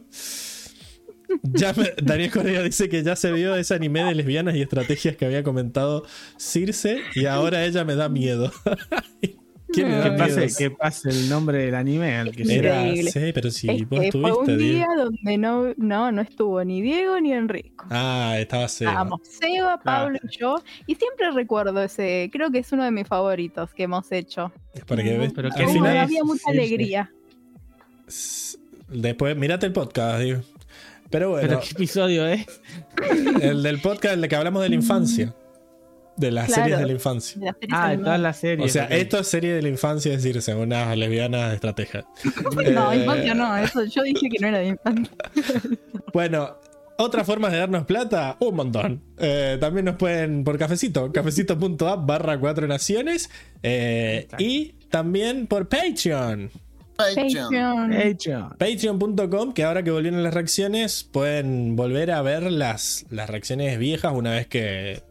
Ya 1.43 1.73
me- 1.73 1.93
Daniel 2.01 2.31
Correa 2.31 2.63
dice 2.63 2.89
que 2.89 3.03
ya 3.03 3.15
se 3.15 3.31
vio 3.31 3.55
ese 3.55 3.75
anime 3.75 4.03
de 4.03 4.15
lesbianas 4.15 4.55
y 4.55 4.61
estrategias 4.61 5.15
que 5.15 5.25
había 5.25 5.43
comentado 5.43 6.05
Circe 6.37 7.01
y 7.13 7.25
ahora 7.25 7.65
ella 7.65 7.83
me 7.85 7.95
da 7.95 8.09
miedo. 8.09 8.51
¿Quién 9.71 9.89
le 9.89 9.97
da 9.97 10.03
Que 10.03 10.17
pase, 10.17 10.47
que 10.57 10.71
pase 10.71 11.09
el 11.09 11.29
nombre 11.29 11.59
del 11.65 11.75
anime 11.75 12.15
al 12.17 12.31
que 12.35 12.41
Era, 12.43 12.85
Increíble. 12.87 13.11
sí, 13.11 13.31
pero 13.33 13.51
si 13.51 13.69
es 13.69 13.87
vos 13.87 13.99
que 13.99 14.11
fue 14.11 14.29
estuviste, 14.29 14.51
un 14.53 14.57
Diego. 14.57 14.73
día 14.75 14.87
donde 14.97 15.37
no, 15.37 15.73
no, 15.77 16.11
no 16.11 16.21
estuvo 16.21 16.63
ni 16.63 16.81
Diego 16.81 17.19
ni 17.19 17.33
Enrico. 17.33 17.85
Ah, 17.89 18.35
estaba 18.39 18.67
Seba. 18.67 18.91
Estábamos 18.91 19.21
Seba, 19.27 19.79
Pablo 19.79 20.19
y 20.23 20.37
yo. 20.37 20.55
Y 20.87 20.95
siempre 20.95 21.31
recuerdo 21.31 21.81
ese, 21.83 22.29
creo 22.33 22.49
que 22.51 22.59
es 22.59 22.71
uno 22.71 22.83
de 22.83 22.91
mis 22.91 23.07
favoritos 23.07 23.73
que 23.73 23.83
hemos 23.83 24.11
hecho. 24.11 24.51
Para 24.87 25.03
que 25.03 25.17
ves. 25.17 25.31
Pero 25.35 25.49
al 25.49 25.53
qué 25.55 25.65
Hubo- 25.65 25.73
final, 25.73 25.97
había 25.97 26.23
mucha 26.23 26.43
sí, 26.45 26.51
alegría. 26.51 27.11
después, 28.89 29.35
mirate 29.37 29.65
el 29.67 29.73
podcast, 29.73 30.19
digo. 30.21 30.41
Pero 31.09 31.31
bueno, 31.31 31.47
Pero 31.47 31.61
qué 31.61 31.69
episodio 31.71 32.27
es. 32.27 32.45
el 33.41 33.63
del 33.63 33.81
podcast, 33.81 34.13
el 34.15 34.21
de 34.21 34.29
que 34.29 34.35
hablamos 34.35 34.61
de 34.61 34.69
la 34.69 34.75
infancia. 34.75 35.33
De 36.19 36.31
las 36.31 36.47
Claro. 36.47 36.63
series 36.63 36.79
de 36.79 36.85
la 36.85 36.91
infancia. 36.91 37.39
de 37.39 37.45
las 37.45 37.55
series 37.59 37.73
Ah, 37.79 37.89
de 37.91 37.97
todas 37.97 38.19
las 38.19 38.37
series. 38.37 38.69
O 38.69 38.73
sea, 38.73 38.85
esto 38.85 39.19
es 39.19 39.27
serie 39.27 39.53
de 39.53 39.61
la 39.61 39.69
infancia, 39.69 40.13
es 40.13 40.21
decir, 40.23 40.41
según 40.41 40.63
unas 40.63 40.97
lesbianas 40.97 41.49
de 41.49 41.55
estrategia. 41.55 42.05
No, 42.73 42.91
Eh, 42.91 42.97
infancia 42.97 43.33
no, 43.33 43.57
eso 43.57 43.83
yo 43.85 44.03
dije 44.03 44.27
que 44.29 44.39
no 44.39 44.47
era 44.47 44.59
de 44.59 44.67
infancia. 44.67 45.15
Bueno, 46.13 46.57
otras 46.97 47.25
formas 47.25 47.51
de 47.53 47.59
darnos 47.59 47.85
plata, 47.85 48.35
un 48.39 48.55
montón. 48.55 49.01
Eh, 49.17 49.57
también 49.61 49.85
nos 49.85 49.95
pueden 49.95 50.43
por 50.43 50.57
cafecito, 50.57 51.11
cafecito.app 51.13 52.05
barra 52.05 52.37
cuatro 52.39 52.67
naciones. 52.67 53.29
eh, 53.63 54.27
y 54.37 54.73
también 54.89 55.47
por 55.47 55.69
Patreon. 55.69 56.49
Patreon. 56.97 58.55
Patreon.com, 58.57 59.53
que 59.53 59.63
ahora 59.63 59.83
que 59.83 59.91
volvieron 59.91 60.21
las 60.23 60.33
reacciones, 60.33 61.03
pueden 61.03 61.75
volver 61.75 62.11
a 62.11 62.21
ver 62.21 62.51
las, 62.51 63.05
las 63.09 63.29
reacciones 63.29 63.77
viejas 63.79 64.11
una 64.13 64.31
vez 64.31 64.47
que 64.47 65.01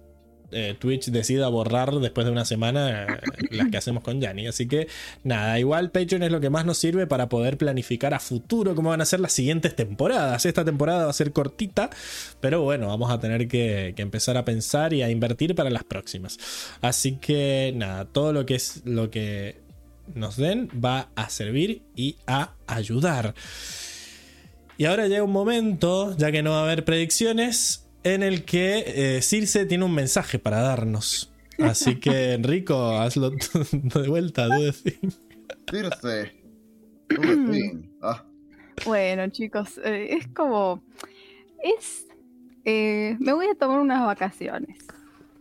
eh, 0.50 0.74
Twitch 0.78 1.06
decida 1.06 1.48
borrar 1.48 1.94
después 1.94 2.26
de 2.26 2.32
una 2.32 2.44
semana 2.44 3.04
eh, 3.04 3.06
las 3.50 3.68
que 3.68 3.76
hacemos 3.76 4.02
con 4.02 4.20
Yanni. 4.20 4.47
Así 4.47 4.66
que 4.66 4.88
nada, 5.24 5.58
igual 5.58 5.90
Patreon 5.90 6.22
es 6.22 6.32
lo 6.32 6.40
que 6.40 6.50
más 6.50 6.64
nos 6.64 6.78
sirve 6.78 7.06
para 7.06 7.28
poder 7.28 7.58
planificar 7.58 8.14
a 8.14 8.20
futuro 8.20 8.74
cómo 8.74 8.90
van 8.90 9.00
a 9.00 9.04
ser 9.04 9.20
las 9.20 9.32
siguientes 9.32 9.76
temporadas. 9.76 10.47
Esta 10.47 10.64
temporada 10.64 11.04
va 11.04 11.10
a 11.10 11.14
ser 11.14 11.32
cortita, 11.32 11.90
pero 12.40 12.62
bueno, 12.62 12.88
vamos 12.88 13.10
a 13.10 13.18
tener 13.20 13.48
que, 13.48 13.92
que 13.97 14.02
empezar 14.02 14.36
a 14.36 14.44
pensar 14.44 14.92
y 14.92 15.02
a 15.02 15.10
invertir 15.10 15.54
para 15.54 15.70
las 15.70 15.84
próximas. 15.84 16.38
Así 16.81 17.16
que 17.16 17.72
nada, 17.76 18.04
todo 18.06 18.32
lo 18.32 18.47
que 18.47 18.54
es 18.54 18.82
lo 18.84 19.10
que 19.10 19.60
nos 20.14 20.36
den 20.36 20.68
va 20.72 21.10
a 21.14 21.28
servir 21.28 21.82
y 21.94 22.16
a 22.26 22.54
ayudar. 22.66 23.34
Y 24.76 24.84
ahora 24.84 25.08
llega 25.08 25.24
un 25.24 25.32
momento, 25.32 26.16
ya 26.16 26.31
que 26.31 26.42
no 26.42 26.52
va 26.52 26.60
a 26.60 26.62
haber 26.62 26.84
predicciones, 26.84 27.88
en 28.04 28.22
el 28.22 28.44
que 28.44 29.16
eh, 29.18 29.22
Circe 29.22 29.66
tiene 29.66 29.84
un 29.84 29.94
mensaje 29.94 30.38
para 30.38 30.60
darnos. 30.60 31.32
Así 31.58 31.97
que, 32.00 32.32
Enrico, 32.34 32.98
hazlo 32.98 33.31
de 33.72 34.08
vuelta, 34.08 34.47
do 34.47 34.60
the 34.60 34.72
thing. 34.90 35.10
Circe. 35.70 36.32
Ah, 38.02 38.24
Bueno, 38.84 39.28
chicos, 39.31 39.78
eh, 39.84 40.08
es 40.18 40.28
como. 40.28 40.82
Es. 41.62 42.06
eh, 42.64 43.16
me 43.18 43.32
voy 43.32 43.47
a 43.47 43.54
tomar 43.54 43.81
unas 43.81 44.04
vacaciones. 44.04 44.78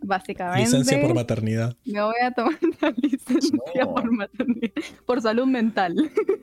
Básicamente. 0.08 0.62
Licencia 0.62 1.02
por 1.02 1.14
maternidad. 1.14 1.76
Me 1.86 2.02
voy 2.02 2.16
a 2.24 2.32
tomar 2.32 2.58
una 2.82 2.94
licencia 3.02 3.60
No. 3.76 3.94
por 3.94 4.12
maternidad, 4.12 4.72
por 5.06 5.22
salud 5.22 5.46
mental. 5.46 5.96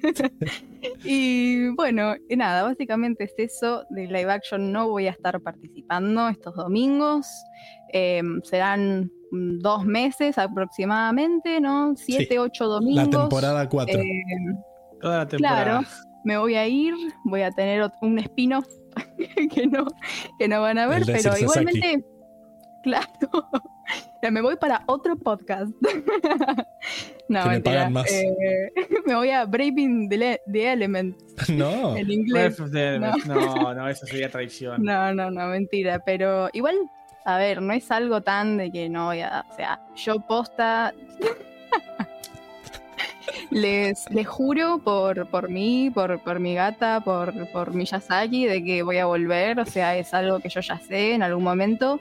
y 1.04 1.68
bueno, 1.68 2.14
y 2.28 2.36
nada, 2.36 2.62
básicamente 2.62 3.24
es 3.24 3.34
eso. 3.38 3.84
De 3.90 4.06
live 4.06 4.30
action 4.30 4.70
no 4.70 4.88
voy 4.90 5.06
a 5.06 5.10
estar 5.12 5.40
participando 5.40 6.28
estos 6.28 6.54
domingos. 6.54 7.26
Eh, 7.92 8.22
serán 8.42 9.10
dos 9.32 9.84
meses 9.86 10.36
aproximadamente, 10.36 11.60
¿no? 11.60 11.94
Siete, 11.96 12.26
Sí, 12.34 12.38
ocho 12.38 12.66
domingos. 12.66 13.06
La 13.06 13.20
temporada 13.20 13.68
4. 13.68 13.98
Eh, 13.98 14.04
Toda 15.00 15.18
la 15.18 15.26
temporada. 15.26 15.64
Claro, 15.64 15.86
me 16.24 16.36
voy 16.38 16.54
a 16.54 16.66
ir, 16.66 16.94
voy 17.24 17.42
a 17.42 17.50
tener 17.50 17.90
un 18.02 18.18
spin-off 18.18 18.66
que 19.54 19.66
no, 19.66 19.86
que 20.38 20.48
no 20.48 20.60
van 20.60 20.78
a 20.78 20.86
ver, 20.86 21.02
pero 21.06 21.36
igualmente, 21.38 22.04
claro, 22.84 23.48
me 24.30 24.40
voy 24.40 24.56
para 24.56 24.82
otro 24.86 25.16
podcast. 25.16 25.72
no, 27.28 27.42
Que 27.42 27.48
me 27.48 27.50
mentira. 27.54 27.76
pagan 27.76 27.92
más. 27.92 28.10
eh, 28.12 28.70
me 29.06 29.14
voy 29.16 29.30
a 29.30 29.44
Braving 29.44 30.08
the, 30.08 30.16
Le- 30.16 30.40
the 30.50 30.72
Elements 30.72 31.48
No. 31.50 31.96
en 31.96 32.10
inglés. 32.10 32.58
No, 33.26 33.74
no, 33.74 33.88
eso 33.88 34.06
sería 34.06 34.28
traición. 34.30 34.82
No, 34.82 35.12
no, 35.12 35.30
no, 35.30 35.46
mentira, 35.48 35.98
pero 36.06 36.48
igual, 36.52 36.76
a 37.24 37.36
ver, 37.38 37.60
no 37.60 37.72
es 37.72 37.90
algo 37.90 38.20
tan 38.22 38.56
de 38.56 38.70
que 38.70 38.88
no 38.88 39.06
voy 39.06 39.20
a, 39.20 39.44
o 39.50 39.56
sea, 39.56 39.80
yo 39.96 40.20
posta... 40.20 40.94
Les, 43.50 44.10
les 44.10 44.26
juro 44.26 44.78
por, 44.82 45.26
por 45.28 45.48
mí, 45.48 45.90
por, 45.92 46.20
por 46.20 46.40
mi 46.40 46.54
gata, 46.54 47.00
por, 47.00 47.32
por 47.52 47.72
Miyazaki, 47.72 48.46
de 48.46 48.64
que 48.64 48.82
voy 48.82 48.98
a 48.98 49.06
volver. 49.06 49.60
O 49.60 49.64
sea, 49.66 49.96
es 49.96 50.12
algo 50.14 50.40
que 50.40 50.48
yo 50.48 50.60
ya 50.60 50.78
sé 50.78 51.12
en 51.14 51.22
algún 51.22 51.44
momento. 51.44 52.00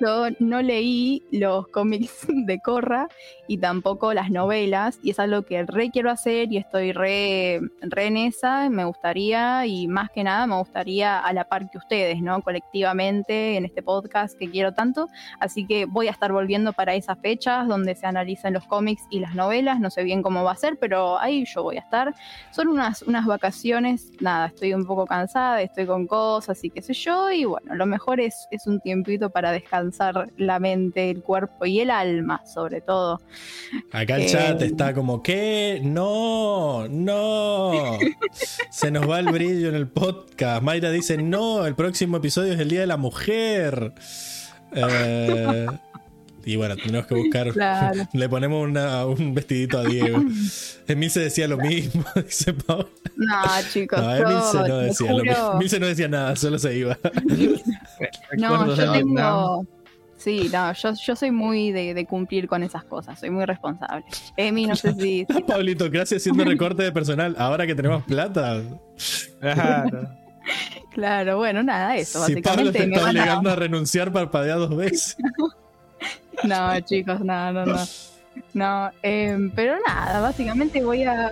Yo 0.00 0.26
no 0.38 0.62
leí 0.62 1.22
los 1.32 1.66
cómics 1.68 2.26
de 2.28 2.60
Corra 2.60 3.08
y 3.46 3.58
tampoco 3.58 4.12
las 4.12 4.30
novelas, 4.30 4.98
y 5.02 5.10
es 5.10 5.18
algo 5.18 5.42
que 5.42 5.64
re 5.64 5.90
quiero 5.90 6.10
hacer 6.10 6.52
y 6.52 6.58
estoy 6.58 6.92
re, 6.92 7.60
re 7.80 8.06
en 8.06 8.16
esa. 8.16 8.68
Me 8.68 8.84
gustaría, 8.84 9.64
y 9.66 9.88
más 9.88 10.10
que 10.10 10.22
nada, 10.22 10.46
me 10.46 10.56
gustaría 10.56 11.18
a 11.18 11.32
la 11.32 11.44
par 11.44 11.70
que 11.70 11.78
ustedes, 11.78 12.20
¿no? 12.20 12.42
Colectivamente 12.42 13.56
en 13.56 13.64
este 13.64 13.82
podcast 13.82 14.38
que 14.38 14.50
quiero 14.50 14.72
tanto. 14.72 15.08
Así 15.40 15.66
que 15.66 15.86
voy 15.86 16.08
a 16.08 16.10
estar 16.10 16.32
volviendo 16.32 16.72
para 16.72 16.94
esas 16.94 17.18
fechas 17.18 17.66
donde 17.66 17.94
se 17.94 18.06
analizan 18.06 18.52
los 18.52 18.66
cómics 18.66 19.02
y 19.10 19.20
las 19.20 19.34
novelas. 19.34 19.80
No 19.80 19.90
sé 19.90 20.02
bien 20.02 20.22
cómo 20.22 20.44
va 20.44 20.52
a 20.52 20.56
ser, 20.56 20.78
pero 20.78 21.18
ahí 21.18 21.44
yo 21.46 21.62
voy 21.62 21.76
a 21.76 21.80
estar. 21.80 22.14
Son 22.50 22.68
unas, 22.68 23.02
unas 23.02 23.26
vacaciones, 23.26 24.12
nada, 24.20 24.48
estoy 24.48 24.74
un 24.74 24.84
poco 24.84 25.06
cansada, 25.06 25.62
estoy 25.62 25.86
con 25.86 26.06
cosas 26.06 26.62
y 26.62 26.70
qué 26.70 26.82
sé 26.82 26.92
yo. 26.92 27.30
Y 27.30 27.46
bueno, 27.46 27.74
lo 27.74 27.86
mejor 27.86 28.20
es, 28.20 28.46
es 28.50 28.66
un 28.66 28.80
tiempito 28.80 29.30
para 29.30 29.52
descansar 29.52 29.67
la 30.36 30.58
mente, 30.58 31.10
el 31.10 31.22
cuerpo 31.22 31.66
y 31.66 31.80
el 31.80 31.90
alma, 31.90 32.42
sobre 32.46 32.80
todo. 32.80 33.20
Acá 33.92 34.16
el 34.16 34.22
Eh, 34.22 34.26
chat 34.26 34.62
está 34.62 34.94
como, 34.94 35.22
¿qué? 35.22 35.80
No, 35.82 36.86
no. 36.88 37.98
Se 38.70 38.90
nos 38.90 39.08
va 39.08 39.20
el 39.20 39.26
brillo 39.26 39.68
en 39.68 39.74
el 39.74 39.88
podcast. 39.88 40.62
Mayra 40.62 40.90
dice, 40.90 41.16
no, 41.18 41.66
el 41.66 41.74
próximo 41.74 42.16
episodio 42.16 42.52
es 42.54 42.60
el 42.60 42.68
Día 42.68 42.80
de 42.80 42.86
la 42.86 42.96
Mujer. 42.96 43.92
Eh, 44.74 45.66
y 46.52 46.56
bueno, 46.56 46.76
tenemos 46.76 47.06
que 47.06 47.14
buscar. 47.14 47.52
Claro. 47.52 48.08
Le 48.12 48.28
ponemos 48.28 48.66
una- 48.68 49.04
un 49.06 49.34
vestidito 49.34 49.78
a 49.78 49.84
Diego. 49.84 50.22
Emilce 50.86 51.20
decía 51.20 51.46
lo 51.48 51.58
mismo, 51.58 52.04
dice 52.16 52.52
Paola. 52.54 52.86
No, 53.16 53.42
chicos, 53.72 54.00
No, 54.00 54.14
Emilce 54.16 54.58
no 54.68 54.78
decía 54.78 55.12
lo 55.12 55.24
mismo. 55.24 55.52
Emilce 55.54 55.80
no 55.80 55.86
decía 55.86 56.08
nada, 56.08 56.36
solo 56.36 56.58
se 56.58 56.76
iba. 56.76 56.96
No, 58.36 58.74
yo 58.74 58.92
tengo. 58.92 59.66
Sí, 60.16 60.50
no, 60.52 60.72
yo, 60.72 60.92
yo 60.94 61.14
soy 61.14 61.30
muy 61.30 61.70
de, 61.70 61.94
de 61.94 62.04
cumplir 62.04 62.48
con 62.48 62.64
esas 62.64 62.82
cosas, 62.84 63.20
soy 63.20 63.30
muy 63.30 63.44
responsable. 63.44 64.04
Emi, 64.36 64.66
no 64.66 64.74
sé 64.74 64.92
si. 64.94 65.24
si- 65.30 65.42
Pablito, 65.46 65.88
gracias 65.90 66.22
haciendo 66.22 66.44
recorte 66.44 66.82
de 66.82 66.90
personal. 66.90 67.36
Ahora 67.38 67.66
que 67.68 67.74
tenemos 67.76 68.02
plata. 68.02 68.60
Claro. 69.40 70.08
claro, 70.92 71.36
bueno, 71.36 71.62
nada, 71.62 71.96
eso. 71.96 72.24
si 72.26 72.40
Pablo 72.42 72.72
te 72.72 72.82
está 72.82 73.00
van 73.00 73.16
a- 73.16 73.20
obligando 73.20 73.50
a 73.50 73.54
renunciar, 73.56 74.12
parpadea 74.12 74.56
dos 74.56 74.76
veces. 74.76 75.16
No, 76.44 76.80
chicos, 76.80 77.20
no, 77.20 77.52
no, 77.52 77.66
no. 77.66 77.78
No, 78.54 78.90
em, 79.02 79.50
pero 79.50 79.76
nada, 79.86 80.20
básicamente 80.20 80.82
voy 80.84 81.02
a. 81.04 81.30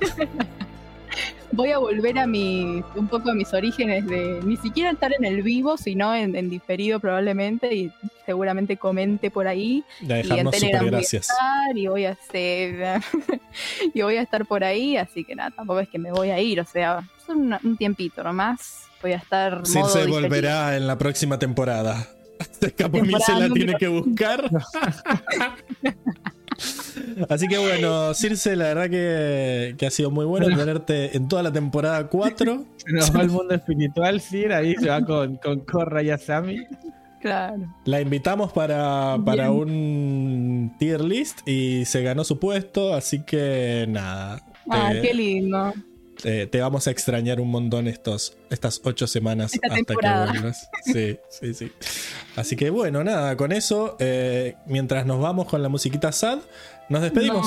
voy 1.52 1.70
a 1.70 1.78
volver 1.78 2.18
a 2.18 2.26
mi. 2.26 2.82
un 2.94 3.08
poco 3.08 3.30
a 3.30 3.34
mis 3.34 3.52
orígenes 3.54 4.06
de. 4.06 4.40
ni 4.44 4.56
siquiera 4.56 4.90
estar 4.90 5.12
en 5.12 5.24
el 5.24 5.42
vivo, 5.42 5.76
sino 5.76 6.14
en, 6.14 6.34
en 6.36 6.50
diferido 6.50 7.00
probablemente, 7.00 7.74
y 7.74 7.92
seguramente 8.26 8.76
comente 8.76 9.30
por 9.30 9.46
ahí. 9.46 9.84
Y 10.00 10.06
dejarnos 10.06 10.54
super 10.56 10.78
voy 10.80 10.88
a 10.88 10.90
gracias. 10.90 11.30
estar 11.30 11.76
y 11.76 11.86
voy 11.86 12.04
a 12.04 12.10
hacer 12.10 13.00
y 13.94 14.02
voy 14.02 14.16
a 14.16 14.22
estar 14.22 14.44
por 14.46 14.64
ahí, 14.64 14.96
así 14.96 15.24
que 15.24 15.34
nada, 15.34 15.50
tampoco 15.50 15.80
es 15.80 15.88
que 15.88 15.98
me 15.98 16.10
voy 16.12 16.30
a 16.30 16.40
ir, 16.40 16.60
o 16.60 16.64
sea, 16.64 17.08
son 17.26 17.38
una- 17.42 17.60
un 17.62 17.76
tiempito 17.76 18.22
nomás. 18.22 18.84
Voy 19.00 19.12
a 19.12 19.16
estar 19.18 19.52
modo 19.60 19.86
diferido. 19.94 20.20
volverá 20.20 20.76
en 20.76 20.88
la 20.88 20.98
próxima 20.98 21.38
temporada. 21.38 22.08
Escapó 22.60 22.98
Temporada 22.98 23.24
se 23.26 23.48
la 23.48 23.54
tiene 23.54 23.74
que 23.74 23.88
buscar. 23.88 24.50
Así 27.28 27.46
que 27.46 27.58
bueno, 27.58 28.12
Circe, 28.14 28.56
la 28.56 28.64
verdad 28.74 28.90
que, 28.90 29.74
que 29.78 29.86
ha 29.86 29.90
sido 29.90 30.10
muy 30.10 30.24
bueno 30.24 30.46
tenerte 30.46 31.16
en 31.16 31.28
toda 31.28 31.42
la 31.44 31.52
temporada 31.52 32.08
4. 32.08 32.64
Se 32.76 32.92
nos 32.92 33.14
va 33.14 33.20
al 33.20 33.30
mundo 33.30 33.54
espiritual, 33.54 34.20
Sir. 34.20 34.52
Ahí 34.52 34.74
se 34.76 34.88
va 34.88 35.00
con, 35.04 35.36
con 35.36 35.60
Korra 35.60 36.02
y 36.02 36.10
Asami. 36.10 36.66
Claro. 37.20 37.74
La 37.84 38.00
invitamos 38.00 38.52
para, 38.52 39.16
para 39.24 39.50
un 39.50 40.74
tier 40.78 41.02
list 41.02 41.46
y 41.46 41.84
se 41.84 42.02
ganó 42.02 42.24
su 42.24 42.38
puesto, 42.38 42.94
así 42.94 43.22
que 43.24 43.84
nada. 43.88 44.40
Ah, 44.70 44.90
te- 44.92 45.02
qué 45.02 45.14
lindo. 45.14 45.72
Te, 46.22 46.46
te 46.46 46.60
vamos 46.60 46.86
a 46.86 46.90
extrañar 46.90 47.40
un 47.40 47.50
montón 47.50 47.86
estos, 47.88 48.36
estas 48.50 48.80
ocho 48.84 49.06
semanas 49.06 49.54
Esta 49.54 49.66
hasta 49.68 49.76
temporada. 49.76 50.26
que 50.32 50.38
vuelvas. 50.38 50.68
Sí, 50.84 51.18
sí, 51.28 51.54
sí. 51.54 51.72
Así 52.36 52.56
que 52.56 52.70
bueno, 52.70 53.02
nada, 53.04 53.36
con 53.36 53.52
eso, 53.52 53.96
eh, 53.98 54.56
mientras 54.66 55.06
nos 55.06 55.20
vamos 55.20 55.46
con 55.46 55.62
la 55.62 55.68
musiquita 55.68 56.12
sad, 56.12 56.38
nos 56.88 57.02
despedimos. 57.02 57.46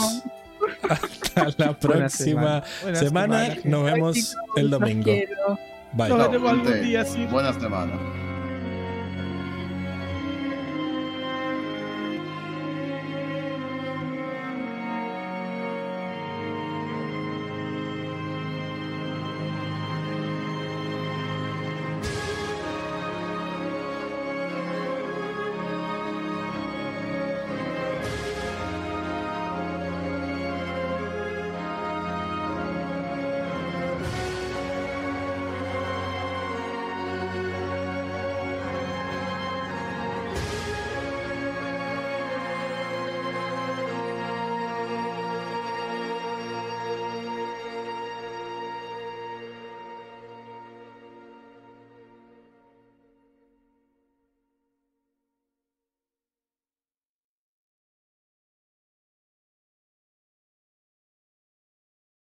Hasta 1.36 1.66
la 1.66 1.74
próxima 1.80 2.10
semana. 2.10 2.64
Buena 2.84 3.00
semana. 3.00 3.46
semana, 3.46 3.62
Nos 3.66 3.86
Ay, 3.88 3.94
vemos 3.94 4.16
chicos, 4.16 4.36
el 4.56 4.70
domingo. 4.70 5.12
Bye. 5.94 6.10
Nos 6.10 6.20
algún 6.20 6.82
día, 6.84 7.04
sí. 7.04 7.26
Buena 7.26 7.54
semana. 7.54 8.21